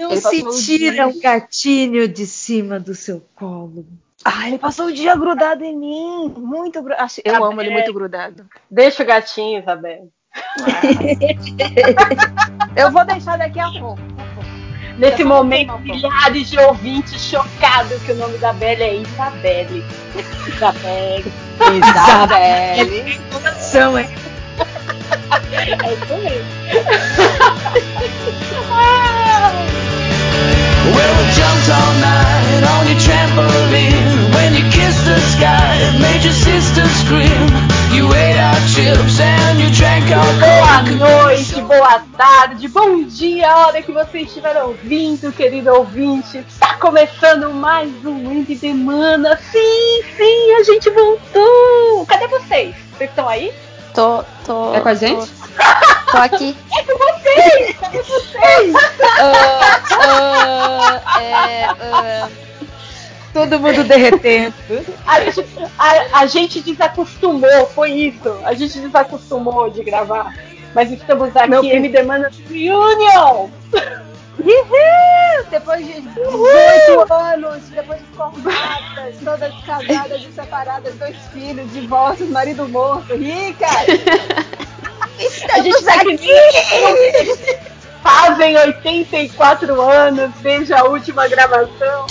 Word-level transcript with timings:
Não 0.00 0.16
se 0.16 0.42
tira 0.64 1.06
um 1.06 1.20
gatinho 1.20 2.08
de 2.08 2.26
cima 2.26 2.80
do 2.80 2.94
seu 2.94 3.22
colo. 3.34 3.86
Ah, 4.24 4.48
ele 4.48 4.58
passou 4.58 4.86
o 4.86 4.92
dia 4.92 5.14
grudado 5.16 5.62
em 5.64 5.76
mim. 5.76 6.32
Muito 6.36 6.82
grudado. 6.82 7.10
Eu 7.24 7.44
amo 7.44 7.60
ele 7.60 7.70
muito 7.70 7.92
grudado. 7.92 8.46
Deixa 8.70 9.02
o 9.02 9.06
gatinho, 9.06 9.60
Isabel. 9.60 10.08
Eu 12.76 12.92
vou 12.92 13.04
deixar 13.04 13.36
daqui 13.38 13.58
a 13.58 13.68
pouco. 13.70 13.98
Nesse 14.98 15.24
momento, 15.24 15.78
milhares 15.78 16.50
de 16.50 16.58
ouvintes 16.58 17.22
chocados 17.22 18.02
que 18.02 18.12
o 18.12 18.16
nome 18.16 18.36
da 18.38 18.52
Belle 18.52 18.82
é 18.82 18.94
Isabelle. 18.96 19.82
Isabelle. 20.46 21.32
Isabelle. 21.78 23.00
Hein? 23.00 23.18
É 25.82 25.94
isso 25.94 26.16
mesmo. 26.18 26.50
Well, 30.94 31.12
we 31.18 31.24
jumped 31.38 31.68
all 31.70 31.94
night 32.00 32.62
on 32.74 32.86
your 32.88 32.98
trampoline. 32.98 34.34
When 34.34 34.54
you 34.54 34.64
kissed 34.70 35.04
the 35.04 35.18
sky, 35.34 35.76
it 35.86 36.00
made 36.00 36.22
your 36.24 36.32
sister 36.34 36.86
scream. 37.00 37.48
You 37.94 38.06
ate 38.14 38.38
our 38.38 38.60
chips 38.72 39.18
and 39.20 39.60
you 39.60 39.70
drank 39.70 40.10
our 40.10 40.32
Boa 40.38 40.84
coke. 40.84 40.98
noite, 40.98 41.60
boa 41.62 42.02
tarde, 42.16 42.68
bom 42.68 43.02
dia, 43.04 43.50
a 43.50 43.66
hora 43.66 43.82
que 43.82 43.90
você 43.92 44.20
estiver 44.20 44.62
ouvindo, 44.62 45.32
querido 45.32 45.72
ouvinte. 45.74 46.44
Tá 46.58 46.74
começando 46.74 47.52
mais 47.52 47.90
um 48.04 48.30
Entre 48.30 48.56
Semana. 48.56 49.36
Sim, 49.50 50.02
sim, 50.16 50.52
a 50.60 50.62
gente 50.62 50.88
voltou. 50.90 52.06
Cadê 52.06 52.26
vocês? 52.28 52.74
Vocês 52.96 53.10
estão 53.10 53.28
aí? 53.28 53.52
Tô, 53.94 54.22
tô. 54.46 54.72
É 54.74 54.80
com 54.80 54.88
a 54.88 54.94
gente? 54.94 55.26
Tô, 55.28 55.39
tô 56.10 56.16
aqui. 56.16 56.56
É 56.76 56.82
com 56.82 56.98
vocês! 56.98 57.76
Cadê 57.78 58.02
vocês? 58.02 58.74
Ah, 59.20 61.00
ah, 61.12 61.20
é, 61.22 61.64
ah, 61.66 62.28
Todo 63.32 63.60
mundo 63.60 63.84
derretendo. 63.84 64.54
A, 65.06 65.20
gente- 65.20 65.46
a- 65.78 66.18
a 66.20 66.26
gente 66.26 66.60
desacostumou, 66.60 67.66
foi 67.66 67.92
isso. 67.92 68.40
A 68.44 68.54
gente 68.54 68.78
desacostumou 68.80 69.70
de 69.70 69.84
gravar. 69.84 70.34
Mas 70.74 70.90
estamos 70.90 71.34
aqui, 71.36 71.48
Meu 71.48 71.64
M 71.64 71.88
Demanda 71.88 72.30
Reunion! 72.48 73.48
Uhul! 74.38 75.44
Depois 75.50 75.84
de 75.84 76.00
18 76.00 77.12
anos, 77.12 77.62
depois 77.68 78.00
de 78.00 78.06
formadas, 78.16 79.16
todas 79.22 79.54
casadas 79.64 80.22
e 80.22 80.32
separadas, 80.32 80.94
dois 80.94 81.16
filhos, 81.32 81.70
divórcios, 81.72 82.28
marido 82.30 82.66
morto, 82.68 83.14
rica! 83.16 83.66
A 85.52 85.60
gente 85.60 85.84
tá 85.84 85.94
aqui. 85.94 86.28
Fazem 88.02 88.56
84 88.56 89.80
anos 89.80 90.30
desde 90.40 90.72
a 90.72 90.84
última 90.84 91.28
gravação. 91.28 92.06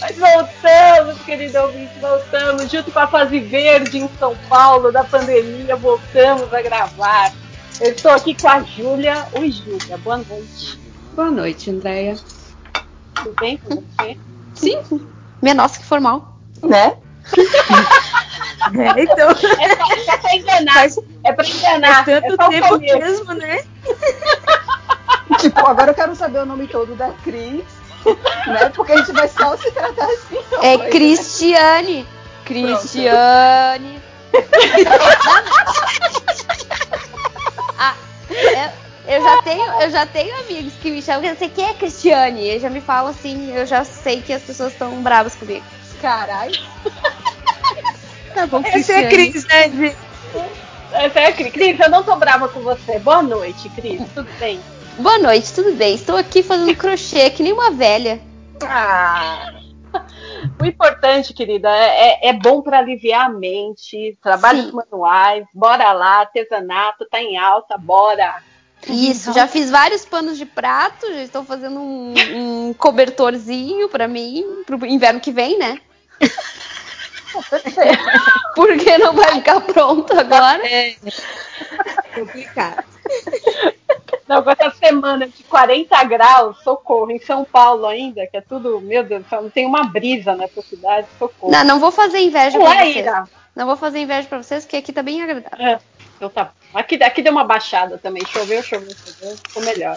Mas 0.00 0.16
voltamos, 0.18 1.22
querido 1.24 1.58
ouvinte, 1.60 1.92
voltamos. 2.00 2.70
Junto 2.70 2.90
com 2.90 2.98
a 2.98 3.06
fase 3.06 3.40
verde 3.40 3.98
em 3.98 4.10
São 4.18 4.36
Paulo 4.48 4.92
da 4.92 5.04
pandemia, 5.04 5.76
voltamos 5.76 6.52
a 6.52 6.60
gravar. 6.60 7.32
Eu 7.80 7.92
estou 7.92 8.10
aqui 8.10 8.34
com 8.34 8.48
a 8.48 8.62
Júlia. 8.62 9.26
Oi, 9.32 9.50
Júlia, 9.50 9.96
boa 9.98 10.18
noite. 10.18 10.78
Boa 11.14 11.30
noite, 11.30 11.70
Andréia. 11.70 12.16
Tudo 13.14 13.34
bem 13.40 13.56
com 13.58 13.76
você? 13.76 14.18
Sim, 14.54 15.08
minha 15.40 15.54
nossa, 15.54 15.78
que 15.78 15.86
formal. 15.86 16.36
Né? 16.62 16.96
É, 18.78 19.02
então, 19.02 19.30
É, 19.58 20.12
é 20.12 20.16
pra 20.18 20.34
enganar. 20.36 20.72
faz, 20.74 20.98
É 21.24 21.32
pra 21.32 21.46
enganar. 21.46 22.04
tanto 22.04 22.26
é 22.26 22.36
só 22.36 22.46
o 22.46 22.50
tempo 22.50 22.78
mesmo, 22.78 23.32
né? 23.34 23.64
Tipo, 25.38 25.66
agora 25.66 25.90
eu 25.90 25.94
quero 25.94 26.14
saber 26.14 26.40
o 26.40 26.46
nome 26.46 26.68
todo 26.68 26.94
da 26.94 27.08
Cris, 27.24 27.64
né? 28.46 28.70
Porque 28.74 28.92
a 28.92 28.98
gente 28.98 29.12
vai 29.12 29.28
só 29.28 29.56
se 29.56 29.70
tratar 29.72 30.04
assim. 30.04 30.36
É 30.62 30.74
hoje, 30.76 30.84
né? 30.84 30.90
Cristiane. 30.90 32.06
Cristiane. 32.44 34.00
ah, 37.78 37.94
eu, 38.30 39.14
eu 39.16 39.22
já 39.22 39.42
tenho, 39.42 39.64
eu 39.82 39.90
já 39.90 40.06
tenho 40.06 40.38
amigos 40.40 40.72
que 40.80 40.90
me 40.90 41.02
chamam, 41.02 41.34
você 41.34 41.48
quem 41.48 41.66
é 41.68 41.74
Cristiane? 41.74 42.46
Eles 42.46 42.62
já 42.62 42.70
me 42.70 42.80
falam 42.80 43.10
assim, 43.10 43.52
eu 43.56 43.66
já 43.66 43.84
sei 43.84 44.20
que 44.20 44.32
as 44.32 44.42
pessoas 44.42 44.72
estão 44.72 45.02
bravas 45.02 45.34
comigo. 45.34 45.64
Caralho. 46.00 46.52
Tá 48.34 48.46
bom, 48.46 48.62
Essa 48.64 48.92
é 48.92 49.06
a 49.06 49.08
Cris, 49.08 49.44
né? 49.48 49.68
de- 49.68 49.96
Essa 50.92 51.18
é 51.20 51.26
a 51.26 51.32
Cris. 51.32 51.52
Cris, 51.52 51.80
eu 51.80 51.90
não 51.90 52.04
tô 52.04 52.14
brava 52.14 52.48
com 52.48 52.60
você. 52.60 52.96
Boa 53.00 53.20
noite, 53.22 53.68
Cris. 53.70 54.00
Tudo 54.14 54.28
bem? 54.38 54.60
Boa 54.98 55.18
noite, 55.18 55.52
tudo 55.52 55.72
bem? 55.72 55.96
Estou 55.96 56.16
aqui 56.16 56.40
fazendo 56.40 56.76
crochê 56.76 57.28
que 57.30 57.42
nem 57.42 57.52
uma 57.52 57.72
velha. 57.72 58.20
Ah. 58.62 59.50
O 60.60 60.64
importante, 60.64 61.34
querida, 61.34 61.68
é, 61.68 62.28
é- 62.28 62.28
é 62.28 62.32
bom 62.32 62.62
para 62.62 62.78
aliviar 62.78 63.26
a 63.26 63.28
mente, 63.28 64.16
trabalhos 64.22 64.66
Sim. 64.66 64.72
manuais, 64.74 65.44
bora 65.52 65.92
lá, 65.92 66.20
artesanato 66.20 67.04
tá 67.10 67.20
em 67.20 67.36
alta, 67.36 67.76
bora. 67.76 68.36
Isso, 68.88 69.32
já 69.32 69.48
fiz 69.48 69.70
vários 69.70 70.04
panos 70.04 70.38
de 70.38 70.46
prato, 70.46 71.04
já 71.12 71.20
estou 71.22 71.42
fazendo 71.44 71.80
um, 71.80 72.14
um 72.36 72.72
cobertorzinho 72.74 73.88
pra 73.88 74.06
mim, 74.06 74.62
pro 74.64 74.86
inverno 74.86 75.18
que 75.18 75.32
vem, 75.32 75.58
né? 75.58 75.80
Porque 78.54 78.98
não 78.98 79.14
vai 79.14 79.34
ficar 79.34 79.60
pronto 79.60 80.18
agora. 80.18 80.66
É 80.66 80.96
complicado. 82.14 82.84
Não, 84.28 84.42
com 84.42 84.50
essa 84.50 84.70
semana 84.70 85.26
de 85.26 85.42
40 85.44 86.04
graus, 86.04 86.62
socorro, 86.62 87.10
em 87.10 87.18
São 87.18 87.44
Paulo 87.44 87.86
ainda, 87.86 88.26
que 88.26 88.36
é 88.36 88.40
tudo, 88.40 88.80
meu 88.80 89.02
Deus 89.02 89.24
do 89.24 89.28
céu, 89.28 89.42
não 89.42 89.50
tem 89.50 89.66
uma 89.66 89.84
brisa 89.84 90.36
nessa 90.36 90.62
cidade, 90.62 91.08
socorro. 91.18 91.50
Não, 91.50 91.64
não 91.64 91.80
vou 91.80 91.90
fazer 91.90 92.20
inveja 92.20 92.56
Não 92.56 92.64
pra 92.64 92.76
é, 92.76 92.78
vocês. 92.78 92.96
Ira? 92.96 93.24
Não 93.56 93.66
vou 93.66 93.76
fazer 93.76 93.98
inveja 93.98 94.28
pra 94.28 94.40
vocês, 94.40 94.64
porque 94.64 94.76
aqui 94.76 94.92
tá 94.92 95.02
bem 95.02 95.22
agradável. 95.22 95.66
É, 95.66 95.80
então 96.16 96.28
tá. 96.28 96.52
Aqui, 96.72 97.02
aqui 97.02 97.22
deu 97.22 97.32
uma 97.32 97.44
baixada 97.44 97.98
também, 97.98 98.24
choveu, 98.26 98.62
choveu, 98.62 98.94
choveu, 98.94 99.36
ficou 99.36 99.64
melhor. 99.64 99.96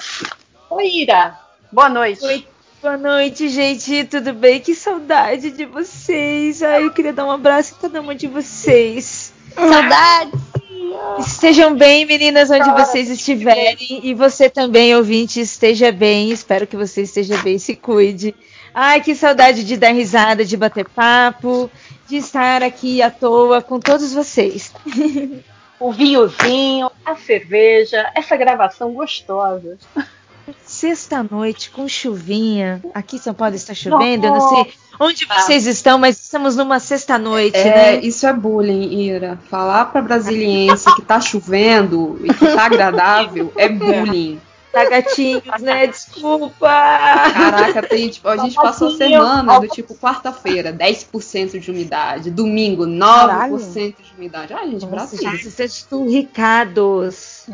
Oi, 0.72 0.88
Ira. 0.88 1.38
Boa 1.72 1.90
noite. 1.90 2.26
Oi. 2.26 2.48
Boa 2.84 2.98
noite, 2.98 3.48
gente. 3.48 4.04
Tudo 4.04 4.34
bem? 4.34 4.60
Que 4.60 4.76
saudade 4.76 5.52
de 5.52 5.64
vocês. 5.66 6.62
Ai, 6.62 6.84
eu 6.84 6.92
queria 6.92 7.14
dar 7.14 7.26
um 7.26 7.32
abraço 7.32 7.74
em 7.74 7.82
cada 7.82 8.02
uma 8.02 8.14
de 8.14 8.28
vocês. 8.28 9.34
Saudades! 9.56 10.38
Estejam 11.18 11.78
bem, 11.78 12.06
meninas, 12.06 12.52
onde 12.52 12.70
vocês 12.72 13.10
estiverem. 13.10 14.02
E 14.04 14.14
você 14.14 14.50
também, 14.50 14.94
ouvinte, 14.98 15.40
esteja 15.40 15.94
bem. 15.94 16.30
Espero 16.30 16.68
que 16.68 16.76
você 16.76 17.04
esteja 17.04 17.38
bem, 17.38 17.58
se 17.58 17.74
cuide. 17.74 18.36
Ai, 18.74 19.00
que 19.00 19.16
saudade 19.16 19.64
de 19.64 19.78
dar 19.78 19.94
risada, 19.94 20.44
de 20.44 20.58
bater 20.58 20.84
papo, 20.90 21.72
de 22.10 22.18
estar 22.18 22.62
aqui 22.62 23.02
à 23.02 23.10
toa 23.10 23.62
com 23.62 23.80
todos 23.80 24.14
vocês. 24.14 24.74
O 25.80 25.92
vinhozinho, 25.92 26.90
a 27.04 27.14
cerveja, 27.18 28.10
essa 28.16 28.38
gravação 28.38 28.94
gostosa. 28.94 29.78
Sexta-noite 30.74 31.70
com 31.70 31.88
chuvinha. 31.88 32.82
Aqui 32.96 33.18
em 33.18 33.20
São 33.20 33.34
Paulo 33.34 33.54
está 33.54 33.76
chovendo. 33.76 34.26
Eu 34.26 34.32
não 34.32 34.50
sei 34.50 34.74
onde 35.00 35.26
vocês 35.26 35.68
estão, 35.68 36.00
mas 36.00 36.20
estamos 36.20 36.56
numa 36.56 36.80
sexta-noite, 36.80 37.56
é, 37.56 37.94
né? 37.94 38.00
isso 38.02 38.26
é 38.26 38.34
bullying, 38.34 38.92
Ira. 38.92 39.40
Falar 39.52 39.86
pra 39.86 40.02
brasiliense 40.02 40.94
que 40.96 41.04
tá 41.04 41.22
chovendo 41.22 42.20
e 42.24 42.34
que 42.34 42.48
tá 42.48 42.66
agradável 42.66 43.54
é 43.56 43.70
bullying. 43.70 44.42
Tá 44.74 44.90
gatinhos, 44.90 45.44
né? 45.62 45.86
Desculpa. 45.88 46.68
Caraca, 46.68 47.84
tem, 47.84 48.10
tipo, 48.10 48.28
a 48.28 48.38
gente 48.38 48.56
passou 48.56 48.90
semana 48.92 49.60
do 49.60 49.68
tipo 49.68 49.94
quarta-feira, 49.96 50.74
10% 50.74 51.60
de 51.60 51.70
umidade, 51.72 52.32
domingo, 52.32 52.84
9% 52.86 53.00
Caralho. 53.28 53.58
de 53.60 54.14
umidade. 54.18 54.54
Ai, 54.54 54.72
gente, 54.72 54.86
Brasil. 54.88 55.20
vocês 55.52 55.74
estão 55.74 56.10
ricados. 56.10 57.46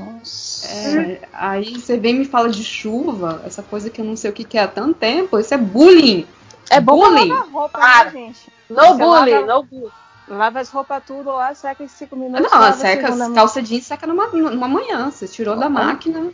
É, 0.63 1.19
aí 1.33 1.73
você 1.77 1.97
vem 1.97 2.15
e 2.15 2.19
me 2.19 2.25
fala 2.25 2.49
de 2.49 2.63
chuva, 2.63 3.41
essa 3.45 3.61
coisa 3.61 3.89
que 3.89 3.99
eu 3.99 4.05
não 4.05 4.15
sei 4.15 4.29
o 4.29 4.33
que, 4.33 4.45
que 4.45 4.57
é 4.57 4.63
há 4.63 4.67
tanto 4.67 4.93
tempo, 4.93 5.37
isso 5.37 5.53
é 5.53 5.57
bullying. 5.57 6.25
É 6.69 6.79
bom 6.79 6.97
Bullying. 6.99 7.29
lavar 7.29 7.49
roupa, 7.51 7.79
Ah, 7.81 8.03
né, 8.05 8.11
gente? 8.11 8.39
No 8.69 8.75
Você 8.75 8.93
bullying, 9.03 9.31
lava- 9.33 9.45
no 9.57 9.63
bullying. 9.63 9.91
Lava 10.29 10.59
as 10.59 10.69
roupas 10.69 11.01
tudo 11.07 11.31
lá, 11.31 11.53
seca 11.55 11.83
em 11.83 11.87
5 11.87 12.15
minutos. 12.15 12.49
Não, 12.51 12.59
lava 12.59 12.77
seca, 12.77 13.11
calça 13.33 13.61
jeans 13.63 13.85
seca 13.87 14.05
numa, 14.05 14.27
numa 14.27 14.67
manhã, 14.67 15.09
você 15.09 15.27
tirou 15.27 15.57
da 15.57 15.67
máquina. 15.67 16.29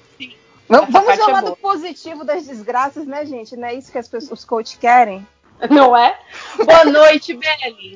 Vamos, 0.67 0.89
vamos 0.89 1.15
ver 1.15 1.21
o 1.21 1.29
é 1.29 1.33
lado 1.33 1.45
boa. 1.45 1.57
positivo 1.57 2.23
das 2.23 2.45
desgraças, 2.45 3.05
né, 3.05 3.25
gente? 3.25 3.55
Não 3.55 3.67
é 3.67 3.75
isso 3.75 3.91
que 3.91 3.97
as 3.97 4.07
pessoas, 4.07 4.39
os 4.39 4.45
coach 4.45 4.77
querem? 4.77 5.25
Não 5.69 5.95
é? 5.95 6.17
Boa 6.65 6.85
noite, 6.85 7.33
Beli. 7.33 7.95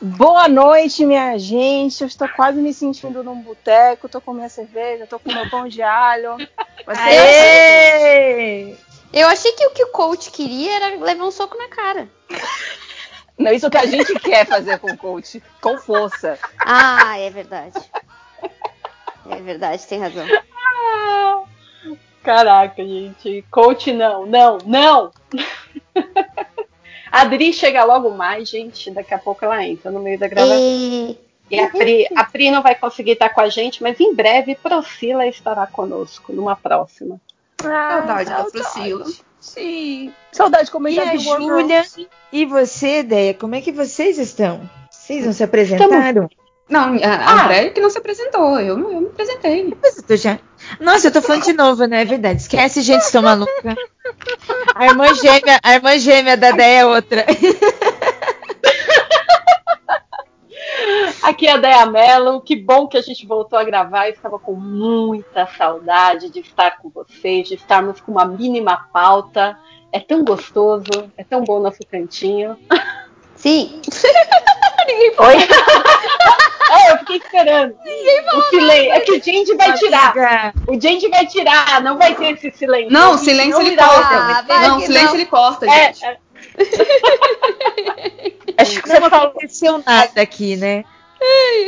Boa 0.00 0.48
noite, 0.48 1.04
minha 1.04 1.36
gente. 1.38 2.00
Eu 2.00 2.06
estou 2.06 2.28
quase 2.28 2.60
me 2.60 2.72
sentindo 2.72 3.22
num 3.22 3.42
boteco. 3.42 4.08
Tô 4.08 4.20
com 4.20 4.32
minha 4.32 4.48
cerveja, 4.48 5.06
tô 5.06 5.18
com 5.18 5.32
meu 5.32 5.50
pão 5.50 5.68
de 5.68 5.82
alho. 5.82 6.36
Aê! 6.86 8.74
Eu 9.12 9.28
achei 9.28 9.52
que 9.52 9.66
o 9.66 9.70
que 9.70 9.84
o 9.84 9.90
coach 9.90 10.30
queria 10.30 10.76
era 10.76 10.96
levar 10.96 11.24
um 11.24 11.30
soco 11.30 11.58
na 11.58 11.68
cara. 11.68 12.08
Não, 13.36 13.52
isso 13.52 13.68
que 13.68 13.76
a 13.76 13.86
gente 13.86 14.14
quer 14.20 14.46
fazer 14.46 14.78
com 14.78 14.90
o 14.92 14.96
coach, 14.96 15.42
com 15.60 15.76
força. 15.78 16.38
Ah, 16.58 17.18
é 17.18 17.28
verdade. 17.30 17.74
É 19.28 19.36
verdade, 19.40 19.86
tem 19.86 19.98
razão. 19.98 20.26
Caraca, 22.22 22.84
gente. 22.84 23.44
Coach 23.50 23.92
não, 23.92 24.26
não, 24.26 24.58
não! 24.66 25.10
A 27.10 27.22
Adri 27.22 27.52
chega 27.52 27.82
logo 27.82 28.10
mais, 28.10 28.48
gente. 28.48 28.90
Daqui 28.90 29.12
a 29.12 29.18
pouco 29.18 29.44
ela 29.44 29.64
entra 29.64 29.90
no 29.90 30.00
meio 30.00 30.18
da 30.18 30.28
gravação. 30.28 30.58
E... 30.60 31.18
E 31.50 31.58
a 31.58 31.68
Pri, 31.68 32.06
a 32.14 32.24
Pri 32.24 32.50
não 32.50 32.62
vai 32.62 32.76
conseguir 32.76 33.12
estar 33.12 33.28
com 33.30 33.40
a 33.40 33.48
gente, 33.48 33.82
mas 33.82 33.98
em 33.98 34.14
breve 34.14 34.54
Procila 34.54 35.26
estará 35.26 35.66
conosco 35.66 36.32
numa 36.32 36.54
próxima. 36.54 37.20
Saudade 37.60 38.30
da 38.30 38.44
Priscila. 38.44 39.04
Sim. 39.40 40.12
Saudade 40.30 40.64
de 40.64 40.70
E 40.70 40.72
comentar 40.72 41.08
a 41.08 41.16
Júlia 41.16 41.84
e 42.32 42.44
você, 42.44 43.02
Deia, 43.02 43.34
como 43.34 43.56
é 43.56 43.60
que 43.60 43.72
vocês 43.72 44.16
estão? 44.16 44.60
Vocês 44.90 45.26
não 45.26 45.32
se 45.32 45.42
apresentaram? 45.42 46.30
Não, 46.70 46.96
a, 47.02 47.14
a 47.14 47.44
André 47.44 47.70
que 47.70 47.80
não 47.80 47.90
se 47.90 47.98
apresentou. 47.98 48.60
Eu, 48.60 48.78
eu 48.78 49.00
me 49.00 49.06
apresentei. 49.08 49.76
Tô 50.06 50.16
já... 50.16 50.38
Nossa, 50.78 51.08
eu 51.08 51.12
tô 51.12 51.20
falando 51.20 51.42
de 51.42 51.52
novo, 51.52 51.84
né? 51.86 52.02
É 52.02 52.04
verdade. 52.04 52.42
Esquece, 52.42 52.80
gente, 52.80 53.02
sou 53.02 53.20
maluca. 53.20 53.76
A 54.74 54.86
irmã 54.86 55.12
gêmea, 55.14 55.58
a 55.62 55.74
irmã 55.74 55.98
gêmea 55.98 56.36
da 56.36 56.52
Deia 56.52 56.80
é 56.80 56.86
outra. 56.86 57.26
Aqui 61.22 61.46
é 61.46 61.52
a 61.52 61.56
Dea 61.56 61.86
Mello, 61.86 62.40
que 62.40 62.56
bom 62.56 62.86
que 62.86 62.96
a 62.96 63.02
gente 63.02 63.26
voltou 63.26 63.58
a 63.58 63.64
gravar. 63.64 64.06
Eu 64.06 64.14
estava 64.14 64.38
com 64.38 64.54
muita 64.54 65.46
saudade 65.46 66.30
de 66.30 66.40
estar 66.40 66.78
com 66.78 66.88
vocês, 66.88 67.48
de 67.48 67.54
estarmos 67.54 68.00
com 68.00 68.12
uma 68.12 68.24
mínima 68.24 68.88
pauta. 68.92 69.58
É 69.92 69.98
tão 69.98 70.24
gostoso, 70.24 71.10
é 71.16 71.24
tão 71.24 71.42
bom 71.42 71.60
nosso 71.60 71.80
cantinho. 71.90 72.56
Sim. 73.34 73.80
Oi? 75.18 75.36
é, 76.70 76.92
eu 76.92 76.98
fiquei 76.98 77.16
esperando. 77.16 77.74
o 78.34 78.42
silêncio. 78.42 78.92
É 78.92 79.00
que 79.00 79.12
o 79.12 79.22
Gente 79.22 79.54
vai 79.56 79.72
tirar. 79.74 80.10
Amiga, 80.10 80.54
O 80.68 80.80
Gente 80.80 81.08
vai 81.08 81.26
tirar, 81.26 81.80
não 81.82 81.98
vai 81.98 82.14
ter 82.14 82.32
esse 82.34 82.50
silêncio. 82.56 82.92
Não, 82.92 83.14
O 83.14 83.18
silêncio 83.18 83.52
não 83.58 83.62
ele 83.66 83.76
corta. 83.76 84.44
Ah, 84.48 84.68
não, 84.68 84.78
que 84.80 84.86
silêncio 84.86 85.08
não. 85.08 85.14
ele 85.16 85.26
corta, 85.26 85.66
É, 85.66 85.92
gente. 85.92 86.04
é, 86.04 86.18
Acho 88.62 88.82
que 88.82 88.88
não 88.88 88.94
você 88.96 89.10
falou. 89.10 89.28
aconteceu 89.28 89.82
nada 89.86 90.20
aqui, 90.20 90.56
né? 90.56 90.84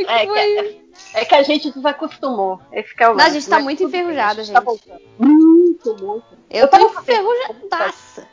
é, 0.08 0.26
que, 0.26 0.82
é 1.14 1.24
que 1.24 1.34
a 1.34 1.42
gente 1.42 1.70
desacostumou. 1.70 2.60
Esse 2.72 2.94
que 2.94 3.02
é 3.02 3.08
o 3.10 3.14
Não, 3.14 3.24
a 3.24 3.28
gente 3.28 3.46
tá 3.48 3.56
mas 3.56 3.64
muito 3.64 3.82
enferrujada, 3.84 4.32
a 4.32 4.36
tá 4.36 4.42
gente. 4.44 4.64
voltando. 4.64 5.00
Muito, 5.18 5.96
muito. 6.02 6.24
Eu 6.50 6.68
tava 6.68 6.88
tô 6.88 7.00
enferrujadaça. 7.00 8.26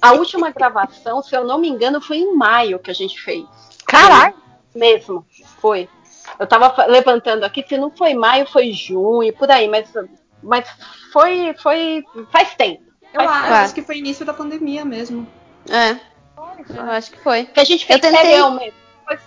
A 0.00 0.14
última 0.14 0.50
gravação, 0.50 1.22
se 1.22 1.32
eu 1.36 1.44
não 1.44 1.58
me 1.58 1.68
engano, 1.68 2.00
foi 2.00 2.16
em 2.16 2.34
maio 2.34 2.80
que 2.80 2.90
a 2.90 2.94
gente 2.94 3.20
fez. 3.20 3.44
Caralho. 3.86 4.34
Mesmo, 4.74 5.26
foi. 5.60 5.88
Eu 6.38 6.46
tava 6.46 6.86
levantando 6.86 7.44
aqui, 7.44 7.64
se 7.66 7.76
não 7.76 7.90
foi 7.90 8.14
maio, 8.14 8.46
foi 8.46 8.72
junho, 8.72 9.32
por 9.34 9.50
aí, 9.50 9.68
mas, 9.68 9.88
mas 10.42 10.68
foi, 11.12 11.54
foi. 11.62 12.04
faz 12.30 12.54
tempo. 12.54 12.82
Eu 13.12 13.20
Faz 13.20 13.30
acho, 13.30 13.40
tempo. 13.42 13.48
Claro. 13.48 13.72
que 13.74 13.82
foi 13.82 13.98
início 13.98 14.24
da 14.24 14.32
pandemia 14.32 14.84
mesmo. 14.84 15.26
É. 15.68 15.98
Eu 16.74 16.90
acho 16.90 17.10
que 17.10 17.18
foi. 17.20 17.44
Que 17.44 17.60
a 17.60 17.64
gente 17.64 17.84
fez 17.84 18.02
Eu 18.02 18.10
tentei-. 18.10 18.72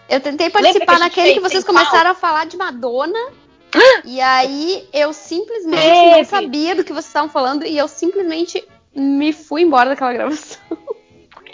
Eu 0.10 0.20
tentei 0.22 0.48
que 0.48 0.54
participar 0.54 0.94
gente 0.94 1.02
naquele 1.02 1.34
que 1.34 1.40
vocês 1.40 1.64
começaram 1.64 2.10
a 2.12 2.16
falar 2.16 2.46
de 2.46 2.58
Madonna. 2.58 3.20
e 4.04 4.20
aí 4.22 4.88
eu 4.92 5.14
simplesmente 5.14 5.82
Teve. 5.82 6.18
não 6.18 6.24
sabia 6.24 6.76
do 6.76 6.84
que 6.84 6.94
vocês 6.94 7.08
estavam 7.08 7.30
falando 7.30 7.66
e 7.66 7.78
eu 7.78 7.88
simplesmente 7.88 8.66
me 8.96 9.32
fui 9.34 9.62
embora 9.62 9.90
daquela 9.90 10.14
gravação. 10.14 10.60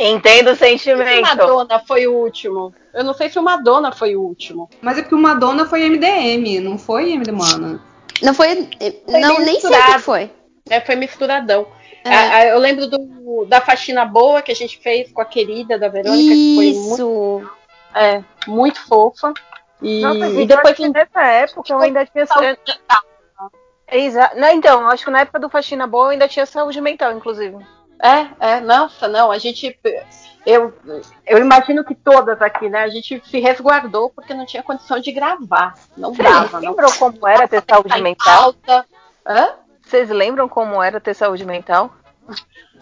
Entendo 0.09 0.48
o 0.48 0.50
Não 0.51 0.56
sei 0.56 0.77
se 0.77 0.92
o 0.92 0.98
sentimento. 0.98 1.21
Madonna 1.21 1.80
foi 1.88 2.07
o 2.07 2.13
último. 2.13 2.74
Eu 2.94 3.03
não 3.03 3.13
sei 3.13 3.30
se 3.30 3.38
o 3.38 3.44
Madonna 3.44 3.92
foi 3.92 4.15
o 4.15 4.21
último. 4.21 4.69
Mas 4.81 4.98
é 4.98 5.01
porque 5.01 5.15
o 5.15 5.19
Madonna 5.19 5.65
foi 5.65 5.88
MDM, 5.88 6.59
não 6.59 6.77
foi 6.77 7.12
MD 7.12 7.31
Mana. 7.31 7.80
Não 8.21 8.33
foi. 8.33 8.68
Foi 9.06 9.19
não, 9.19 9.39
nem 9.39 9.59
sei 9.59 9.69
o 9.69 10.00
foi. 10.00 10.31
É, 10.69 10.81
foi 10.81 10.95
misturadão. 10.95 11.68
É. 12.03 12.09
A- 12.15 12.36
a- 12.38 12.45
eu 12.48 12.59
lembro 12.59 12.88
do, 12.88 13.45
da 13.45 13.62
faxina 13.62 14.06
boa 14.06 14.42
que 14.42 14.51
a 14.51 14.56
gente 14.56 14.77
fez 14.80 15.12
com 15.12 15.21
a 15.21 15.25
querida 15.25 15.77
da 15.77 15.88
Verônica, 15.88 16.33
que 16.33 16.56
foi 16.56 16.74
muito, 16.74 16.94
Isso. 16.94 17.51
é, 17.94 18.24
muito 18.48 18.88
fofa. 18.88 19.33
E, 19.81 20.01
Nossa, 20.01 20.27
e 20.30 20.45
depois 20.45 20.75
que 20.75 20.88
nessa 20.89 21.21
época 21.24 21.74
eu 21.74 21.80
ainda 21.80 22.06
tinha 22.06 22.25
saúde. 22.25 22.57
Exa... 23.92 24.31
Não, 24.36 24.50
então, 24.50 24.88
acho 24.88 25.03
que 25.03 25.12
na 25.12 25.21
época 25.21 25.39
do 25.39 25.50
Faxina 25.50 25.86
Boa 25.86 26.06
eu 26.06 26.09
ainda 26.12 26.27
tinha 26.27 26.45
saúde 26.45 26.80
mental, 26.80 27.12
inclusive. 27.12 27.57
É, 28.01 28.27
é, 28.53 28.59
nossa, 28.59 29.07
não, 29.07 29.31
a 29.31 29.38
gente. 29.38 29.77
Eu, 30.45 30.74
eu 31.25 31.38
imagino 31.38 31.83
que 31.83 31.94
todas 31.94 32.42
aqui, 32.42 32.68
né? 32.68 32.80
A 32.81 32.89
gente 32.89 33.21
se 33.25 33.39
resguardou 33.39 34.09
porque 34.09 34.33
não 34.33 34.45
tinha 34.45 34.63
condição 34.63 35.00
de 35.00 35.12
gravar. 35.12 35.75
Não 35.95 36.12
dava, 36.13 36.59
não 36.59 36.69
lembram 36.71 36.92
como 36.94 37.27
era 37.27 37.48
ter 37.48 37.63
saúde 37.69 38.01
mental? 38.01 38.53
pauta. 38.53 38.86
Hã? 39.25 39.53
Vocês 39.86 40.09
lembram 40.09 40.50
como 40.50 40.81
era 40.81 41.00
ter 41.00 41.13
saúde 41.13 41.45
mental? 41.45 41.94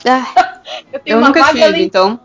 Ah, 0.05 0.61
Eu 0.93 1.01
Eu 1.05 1.21
nunca 1.21 1.43
tive, 1.51 1.67
lem- 1.67 1.83
então. 1.83 2.19